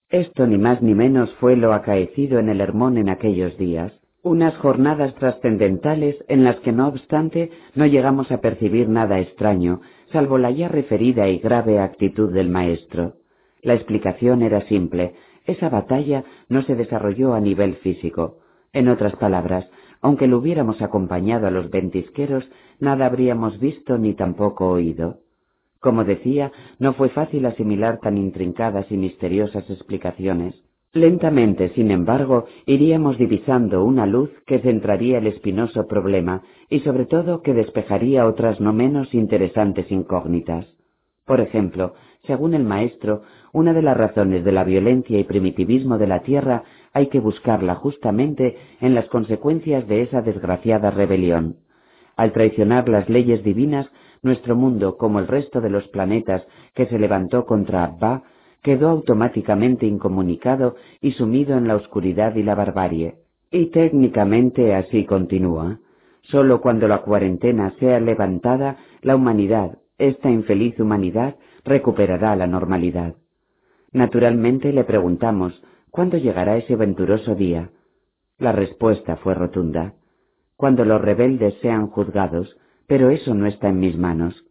Esto 0.09 0.47
ni 0.47 0.59
más 0.59 0.83
ni 0.83 0.95
menos 0.95 1.35
fue 1.41 1.57
lo 1.57 1.73
acaecido 1.73 2.39
en 2.39 2.51
el 2.51 2.61
Hermón 2.61 2.99
en 2.99 3.09
aquellos 3.09 3.59
días, 3.59 3.93
unas 4.27 4.57
jornadas 4.57 5.15
trascendentales 5.15 6.17
en 6.27 6.43
las 6.43 6.57
que 6.57 6.73
no 6.73 6.89
obstante 6.89 7.53
no 7.77 7.87
llegamos 7.87 8.33
a 8.33 8.41
percibir 8.41 8.89
nada 8.89 9.21
extraño, 9.21 9.83
salvo 10.11 10.37
la 10.37 10.51
ya 10.51 10.67
referida 10.67 11.29
y 11.29 11.39
grave 11.39 11.79
actitud 11.79 12.33
del 12.33 12.51
maestro. 12.51 13.15
La 13.63 13.75
explicación 13.75 14.43
era 14.43 14.63
simple, 14.63 15.15
esa 15.45 15.69
batalla 15.69 16.25
no 16.49 16.63
se 16.63 16.75
desarrolló 16.75 17.35
a 17.35 17.41
nivel 17.41 17.77
físico. 17.77 18.39
En 18.73 18.89
otras 18.89 19.15
palabras, 19.15 19.71
aunque 20.01 20.27
lo 20.27 20.39
hubiéramos 20.39 20.83
acompañado 20.83 21.47
a 21.47 21.53
los 21.53 21.71
ventisqueros, 21.71 22.45
nada 22.81 23.07
habríamos 23.07 23.61
visto 23.61 23.97
ni 23.97 24.15
tampoco 24.15 24.69
oído. 24.69 25.21
Como 25.79 26.03
decía, 26.03 26.51
no 26.81 26.95
fue 26.95 27.11
fácil 27.11 27.47
asimilar 27.47 28.01
tan 28.01 28.19
intrincadas 28.19 28.91
y 28.91 28.97
misteriosas 28.97 29.71
explicaciones. 29.71 30.66
Lentamente, 30.97 31.69
sin 31.75 31.91
embargo, 31.91 32.47
iríamos 32.65 33.19
divisando 33.19 33.85
una 33.85 34.07
luz 34.07 34.31
que 34.47 34.61
centraría 34.61 35.19
el 35.19 35.27
espinoso 35.27 35.87
problema 35.87 36.41
y 36.71 36.81
sobre 36.81 37.05
todo 37.05 37.43
que 37.43 37.53
despejaría 37.53 38.27
otras 38.27 38.63
no 38.63 38.73
menos 38.73 39.13
interesantes 39.13 39.93
incógnitas. 39.93 40.67
Por 41.27 41.43
ejemplo, 41.43 41.93
según 42.27 42.55
el 42.55 42.65
maestro, 42.65 43.25
una 43.53 43.75
de 43.75 43.83
las 43.83 43.95
razones 43.95 44.43
de 44.43 44.53
la 44.53 44.65
violencia 44.65 45.19
y 45.19 45.25
primitivismo 45.25 45.99
de 45.99 46.07
la 46.07 46.21
Tierra 46.21 46.65
hay 46.95 47.09
que 47.09 47.21
buscarla 47.21 47.75
justamente 47.75 48.57
en 48.81 48.95
las 48.95 49.07
consecuencias 49.09 49.87
de 49.87 50.01
esa 50.01 50.23
desgraciada 50.23 50.91
rebelión. 50.91 51.57
Al 52.17 52.33
traicionar 52.33 52.89
las 52.89 53.07
leyes 53.11 53.45
divinas, 53.45 53.87
nuestro 54.23 54.57
mundo, 54.57 54.97
como 54.97 55.19
el 55.19 55.27
resto 55.27 55.61
de 55.61 55.69
los 55.69 55.87
planetas 55.89 56.47
que 56.75 56.87
se 56.87 56.99
levantó 56.99 57.45
contra 57.45 57.85
Abba, 57.85 58.23
quedó 58.67 58.89
automáticamente 58.89 59.87
incomunicado 59.87 60.75
y 61.01 61.13
sumido 61.13 61.57
en 61.57 61.69
la 61.69 61.77
oscuridad 61.77 62.35
y 62.35 62.43
la 62.43 62.57
barbarie. 62.57 63.15
Y 63.53 63.67
técnicamente 63.67 64.75
así 64.75 65.05
continúa. 65.05 65.79
Solo 66.23 66.61
cuando 66.61 66.89
la 66.89 67.03
cuarentena 67.03 67.77
sea 67.79 68.01
levantada, 68.01 68.79
la 69.03 69.15
humanidad, 69.15 69.79
esta 69.99 70.33
infeliz 70.33 70.81
humanidad, 70.81 71.37
recuperará 71.65 72.35
la 72.35 72.49
normalidad. 72.49 73.15
Naturalmente 73.93 74.73
le 74.73 74.83
preguntamos, 74.83 75.63
¿cuándo 75.93 76.19
llegará 76.19 76.57
ese 76.57 76.75
venturoso 76.75 77.37
día? 77.37 77.71
La 78.37 78.51
respuesta 78.51 79.15
fue 79.19 79.35
rotunda. 79.35 79.95
Cuando 80.57 80.85
los 80.85 81.01
rebeldes 81.01 81.55
sean 81.63 81.87
juzgados, 81.87 82.57
pero 82.89 83.11
eso 83.11 83.33
no 83.33 83.47
está 83.47 83.69
en 83.69 83.79
mis 83.79 83.97
manos. 83.97 84.45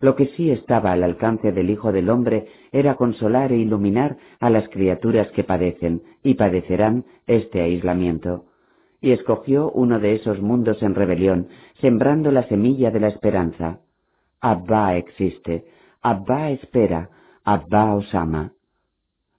Lo 0.00 0.14
que 0.14 0.26
sí 0.36 0.50
estaba 0.50 0.92
al 0.92 1.02
alcance 1.02 1.52
del 1.52 1.70
Hijo 1.70 1.92
del 1.92 2.10
Hombre 2.10 2.48
era 2.72 2.96
consolar 2.96 3.52
e 3.52 3.56
iluminar 3.56 4.18
a 4.40 4.50
las 4.50 4.68
criaturas 4.68 5.28
que 5.28 5.44
padecen 5.44 6.02
y 6.22 6.34
padecerán 6.34 7.04
este 7.26 7.62
aislamiento. 7.62 8.44
Y 9.00 9.12
escogió 9.12 9.70
uno 9.70 9.98
de 9.98 10.14
esos 10.14 10.40
mundos 10.40 10.82
en 10.82 10.94
rebelión, 10.94 11.48
sembrando 11.80 12.30
la 12.30 12.42
semilla 12.48 12.90
de 12.90 13.00
la 13.00 13.08
esperanza. 13.08 13.80
Abba 14.40 14.96
existe, 14.96 15.64
Abba 16.02 16.50
espera, 16.50 17.10
Abba 17.44 17.94
os 17.94 18.14
ama. 18.14 18.55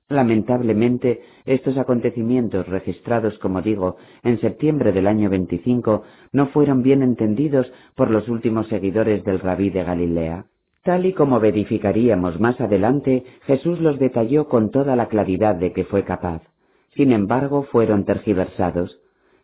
Lamentablemente, 0.09 1.21
estos 1.45 1.77
acontecimientos 1.77 2.65
registrados, 2.67 3.37
como 3.39 3.61
digo, 3.61 3.97
en 4.23 4.39
septiembre 4.39 4.93
del 4.93 5.05
año 5.05 5.29
25, 5.29 6.03
no 6.31 6.47
fueron 6.47 6.81
bien 6.81 7.03
entendidos 7.03 7.69
por 7.93 8.09
los 8.09 8.29
últimos 8.29 8.67
seguidores 8.67 9.25
del 9.25 9.39
rabí 9.39 9.69
de 9.69 9.83
Galilea. 9.83 10.45
Tal 10.83 11.05
y 11.05 11.11
como 11.11 11.41
verificaríamos 11.41 12.39
más 12.39 12.61
adelante, 12.61 13.25
Jesús 13.47 13.81
los 13.81 13.99
detalló 13.99 14.47
con 14.47 14.71
toda 14.71 14.95
la 14.95 15.07
claridad 15.07 15.55
de 15.55 15.73
que 15.73 15.83
fue 15.83 16.05
capaz. 16.05 16.41
Sin 16.95 17.11
embargo, 17.11 17.63
fueron 17.63 18.05
tergiversados. 18.05 19.01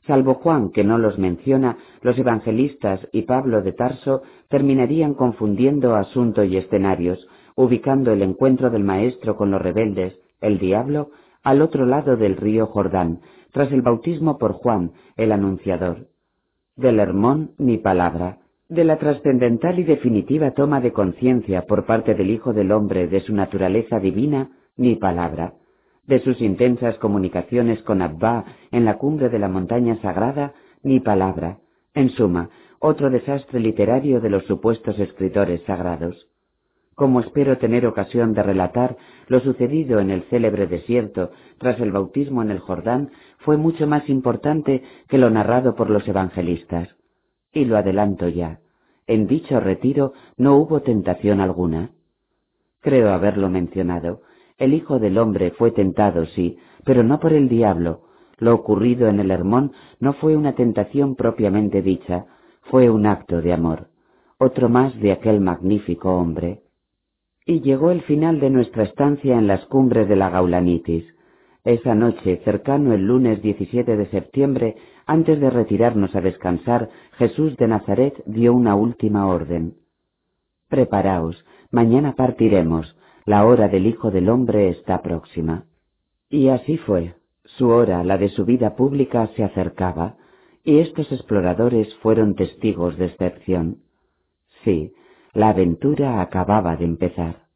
Salvo 0.07 0.35
Juan, 0.35 0.69
que 0.69 0.85
no 0.85 0.97
los 0.97 1.19
menciona, 1.19 1.77
los 2.01 2.17
evangelistas 2.17 3.05
y 3.11 3.23
Pablo 3.23 3.61
de 3.63 3.73
Tarso 3.73 4.21
terminarían 4.47 5.13
confundiendo 5.13 5.95
asunto 5.95 6.45
y 6.45 6.55
escenarios, 6.55 7.27
ubicando 7.55 8.13
el 8.13 8.21
encuentro 8.21 8.69
del 8.69 8.85
Maestro 8.85 9.35
con 9.35 9.51
los 9.51 9.61
rebeldes, 9.61 10.22
el 10.43 10.59
diablo, 10.59 11.09
al 11.41 11.61
otro 11.61 11.85
lado 11.85 12.15
del 12.15 12.37
río 12.37 12.67
Jordán, 12.67 13.21
tras 13.51 13.71
el 13.71 13.81
bautismo 13.81 14.37
por 14.37 14.53
Juan, 14.53 14.91
el 15.17 15.31
anunciador. 15.31 16.07
Del 16.75 16.99
Hermón 16.99 17.51
ni 17.57 17.77
palabra, 17.77 18.39
de 18.69 18.83
la 18.83 18.97
trascendental 18.97 19.79
y 19.79 19.83
definitiva 19.83 20.51
toma 20.51 20.81
de 20.81 20.91
conciencia 20.91 21.65
por 21.65 21.85
parte 21.85 22.15
del 22.15 22.29
Hijo 22.29 22.53
del 22.53 22.71
Hombre 22.71 23.07
de 23.07 23.21
su 23.21 23.33
naturaleza 23.33 23.99
divina, 23.99 24.51
ni 24.77 24.95
palabra, 24.95 25.53
de 26.07 26.19
sus 26.19 26.41
intensas 26.41 26.97
comunicaciones 26.97 27.81
con 27.83 28.01
Abba 28.01 28.45
en 28.71 28.85
la 28.85 28.97
cumbre 28.97 29.29
de 29.29 29.39
la 29.39 29.47
montaña 29.47 30.01
sagrada, 30.01 30.53
ni 30.81 30.99
palabra, 30.99 31.59
en 31.93 32.09
suma, 32.09 32.49
otro 32.79 33.09
desastre 33.09 33.59
literario 33.59 34.19
de 34.19 34.29
los 34.29 34.43
supuestos 34.45 34.99
escritores 34.99 35.61
sagrados 35.63 36.27
como 36.95 37.19
espero 37.19 37.57
tener 37.57 37.85
ocasión 37.85 38.33
de 38.33 38.43
relatar, 38.43 38.97
lo 39.27 39.39
sucedido 39.39 39.99
en 39.99 40.11
el 40.11 40.23
célebre 40.23 40.67
desierto 40.67 41.31
tras 41.57 41.79
el 41.79 41.91
bautismo 41.91 42.41
en 42.41 42.51
el 42.51 42.59
Jordán 42.59 43.11
fue 43.39 43.57
mucho 43.57 43.87
más 43.87 44.09
importante 44.09 44.83
que 45.07 45.17
lo 45.17 45.29
narrado 45.29 45.75
por 45.75 45.89
los 45.89 46.07
evangelistas. 46.07 46.89
Y 47.51 47.65
lo 47.65 47.77
adelanto 47.77 48.27
ya. 48.29 48.59
En 49.07 49.27
dicho 49.27 49.59
retiro 49.59 50.13
no 50.37 50.55
hubo 50.55 50.81
tentación 50.81 51.41
alguna. 51.41 51.91
Creo 52.81 53.13
haberlo 53.13 53.49
mencionado. 53.49 54.21
El 54.57 54.73
Hijo 54.73 54.99
del 54.99 55.17
Hombre 55.17 55.51
fue 55.51 55.71
tentado, 55.71 56.25
sí, 56.25 56.57
pero 56.83 57.03
no 57.03 57.19
por 57.19 57.33
el 57.33 57.49
diablo. 57.49 58.01
Lo 58.37 58.53
ocurrido 58.53 59.07
en 59.07 59.19
el 59.19 59.31
Hermón 59.31 59.71
no 59.99 60.13
fue 60.13 60.35
una 60.35 60.53
tentación 60.53 61.15
propiamente 61.15 61.81
dicha, 61.81 62.25
fue 62.63 62.89
un 62.89 63.05
acto 63.05 63.41
de 63.41 63.53
amor. 63.53 63.87
Otro 64.37 64.69
más 64.69 64.99
de 64.99 65.11
aquel 65.11 65.39
magnífico 65.39 66.13
hombre. 66.15 66.62
Y 67.45 67.61
llegó 67.61 67.91
el 67.91 68.01
final 68.03 68.39
de 68.39 68.49
nuestra 68.49 68.83
estancia 68.83 69.37
en 69.37 69.47
las 69.47 69.65
cumbres 69.65 70.07
de 70.07 70.15
la 70.15 70.29
Gaulanitis. 70.29 71.05
Esa 71.65 71.95
noche, 71.95 72.41
cercano 72.43 72.93
el 72.93 73.05
lunes 73.05 73.41
17 73.41 73.97
de 73.97 74.05
septiembre, 74.07 74.75
antes 75.05 75.39
de 75.39 75.49
retirarnos 75.49 76.15
a 76.15 76.21
descansar, 76.21 76.89
Jesús 77.17 77.57
de 77.57 77.67
Nazaret 77.67 78.21
dio 78.25 78.53
una 78.53 78.75
última 78.75 79.27
orden. 79.27 79.75
Preparaos, 80.69 81.45
mañana 81.71 82.15
partiremos, 82.15 82.97
la 83.25 83.45
hora 83.45 83.67
del 83.67 83.87
Hijo 83.87 84.11
del 84.11 84.29
Hombre 84.29 84.69
está 84.69 85.01
próxima. 85.01 85.65
Y 86.29 86.47
así 86.47 86.77
fue. 86.77 87.15
Su 87.45 87.69
hora, 87.69 88.03
la 88.03 88.17
de 88.17 88.29
su 88.29 88.45
vida 88.45 88.75
pública, 88.75 89.27
se 89.35 89.43
acercaba, 89.43 90.15
y 90.63 90.79
estos 90.79 91.11
exploradores 91.11 91.93
fueron 91.95 92.35
testigos 92.35 92.97
de 92.97 93.07
excepción. 93.07 93.79
Sí, 94.63 94.93
la 95.33 95.49
aventura 95.49 96.21
acababa 96.21 96.75
de 96.75 96.85
empezar. 96.85 97.47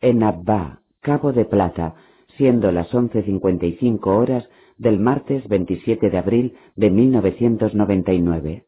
En 0.00 0.22
Abba, 0.22 0.80
Cabo 1.00 1.32
de 1.32 1.44
Plata, 1.44 1.94
siendo 2.36 2.72
las 2.72 2.90
11.55 2.92 4.06
horas 4.06 4.48
del 4.78 4.98
martes 4.98 5.46
27 5.48 6.10
de 6.10 6.18
abril 6.18 6.56
de 6.76 6.90
1999. 6.90 8.64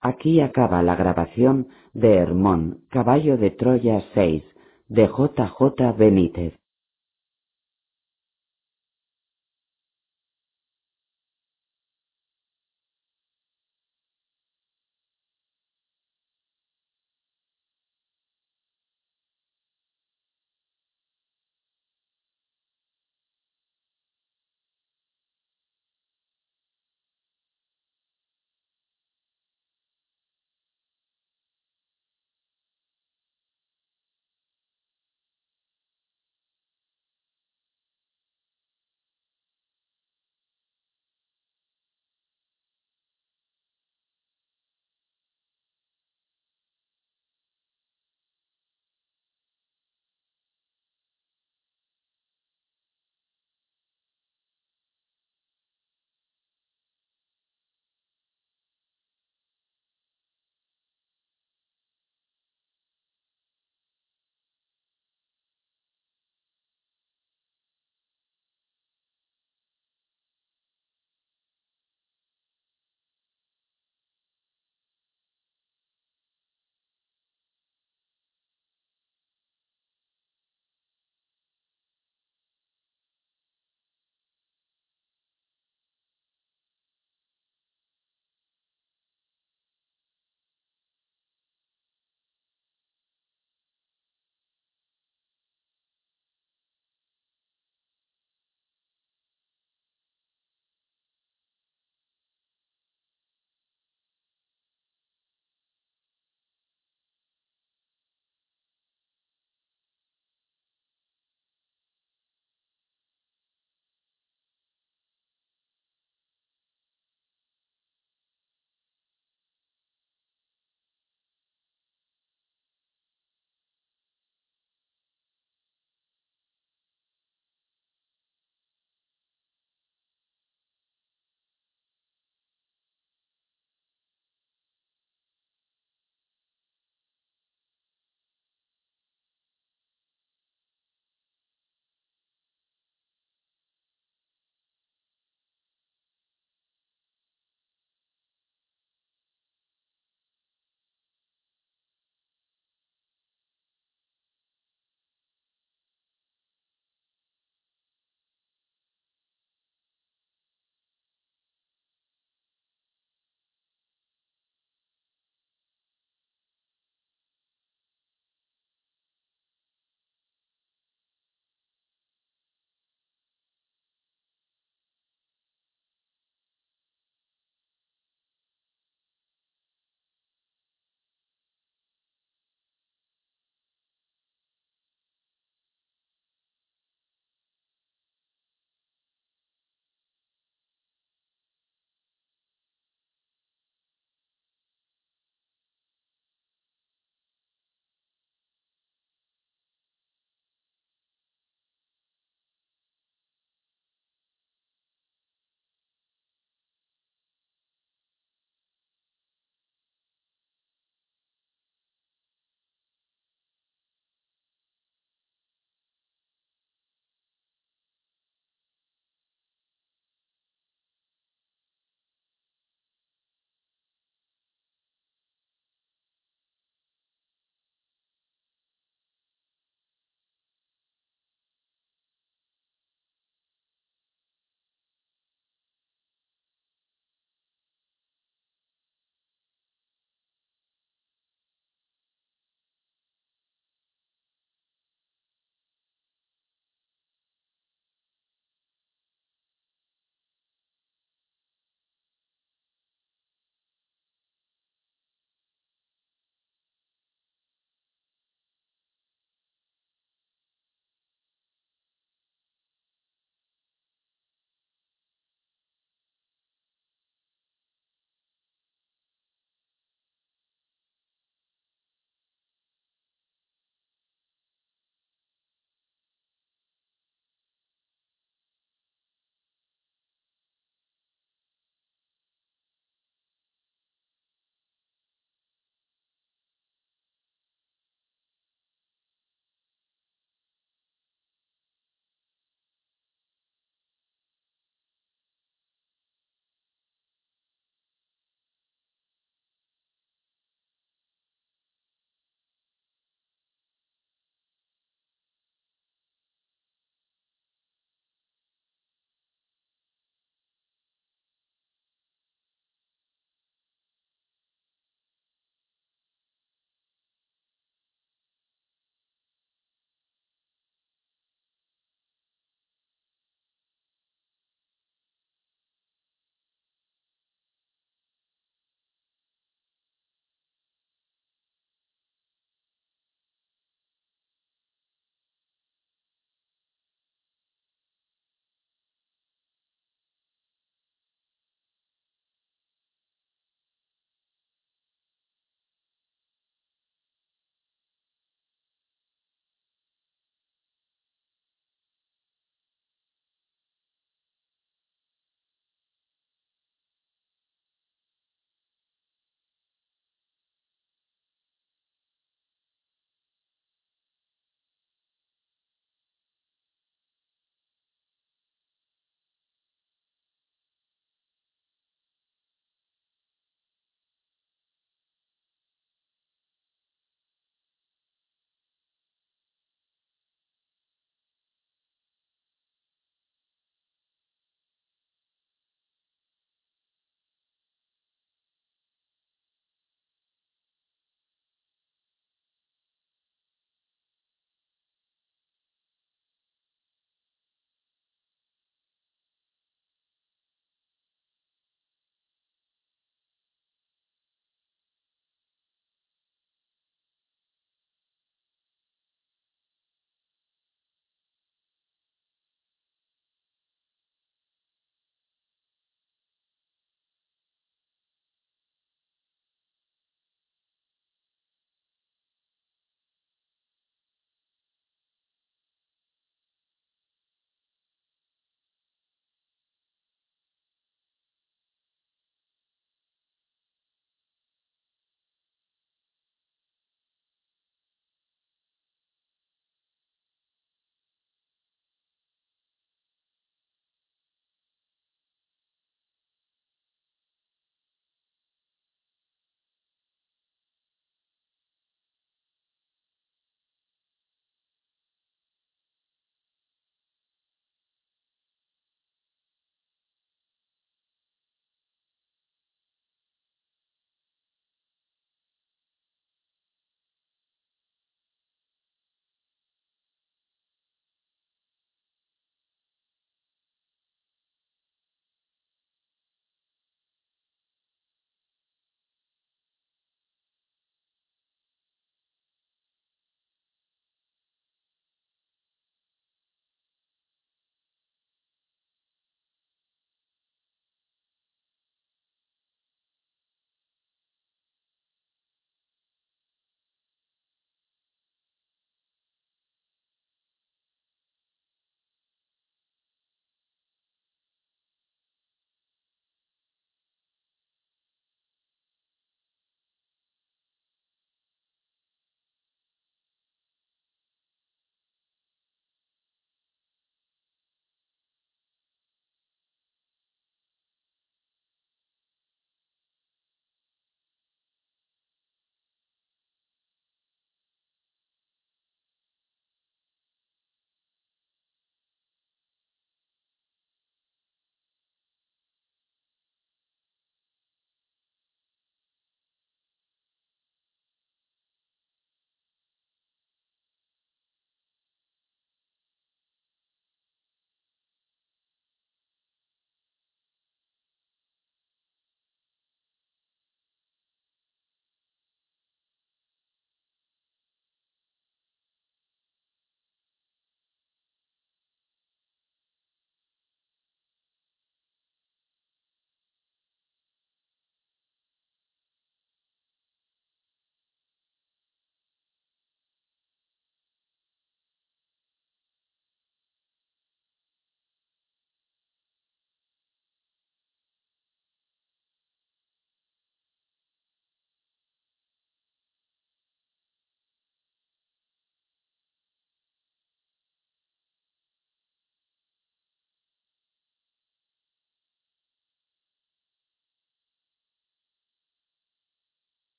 Aquí 0.00 0.40
acaba 0.40 0.82
la 0.82 0.96
grabación 0.96 1.68
de 1.94 2.14
Hermón, 2.16 2.82
Caballo 2.90 3.38
de 3.38 3.50
Troya 3.50 4.02
6, 4.14 4.44
de 4.88 5.08
J. 5.08 5.48
J. 5.48 5.92
Benítez. 5.92 6.54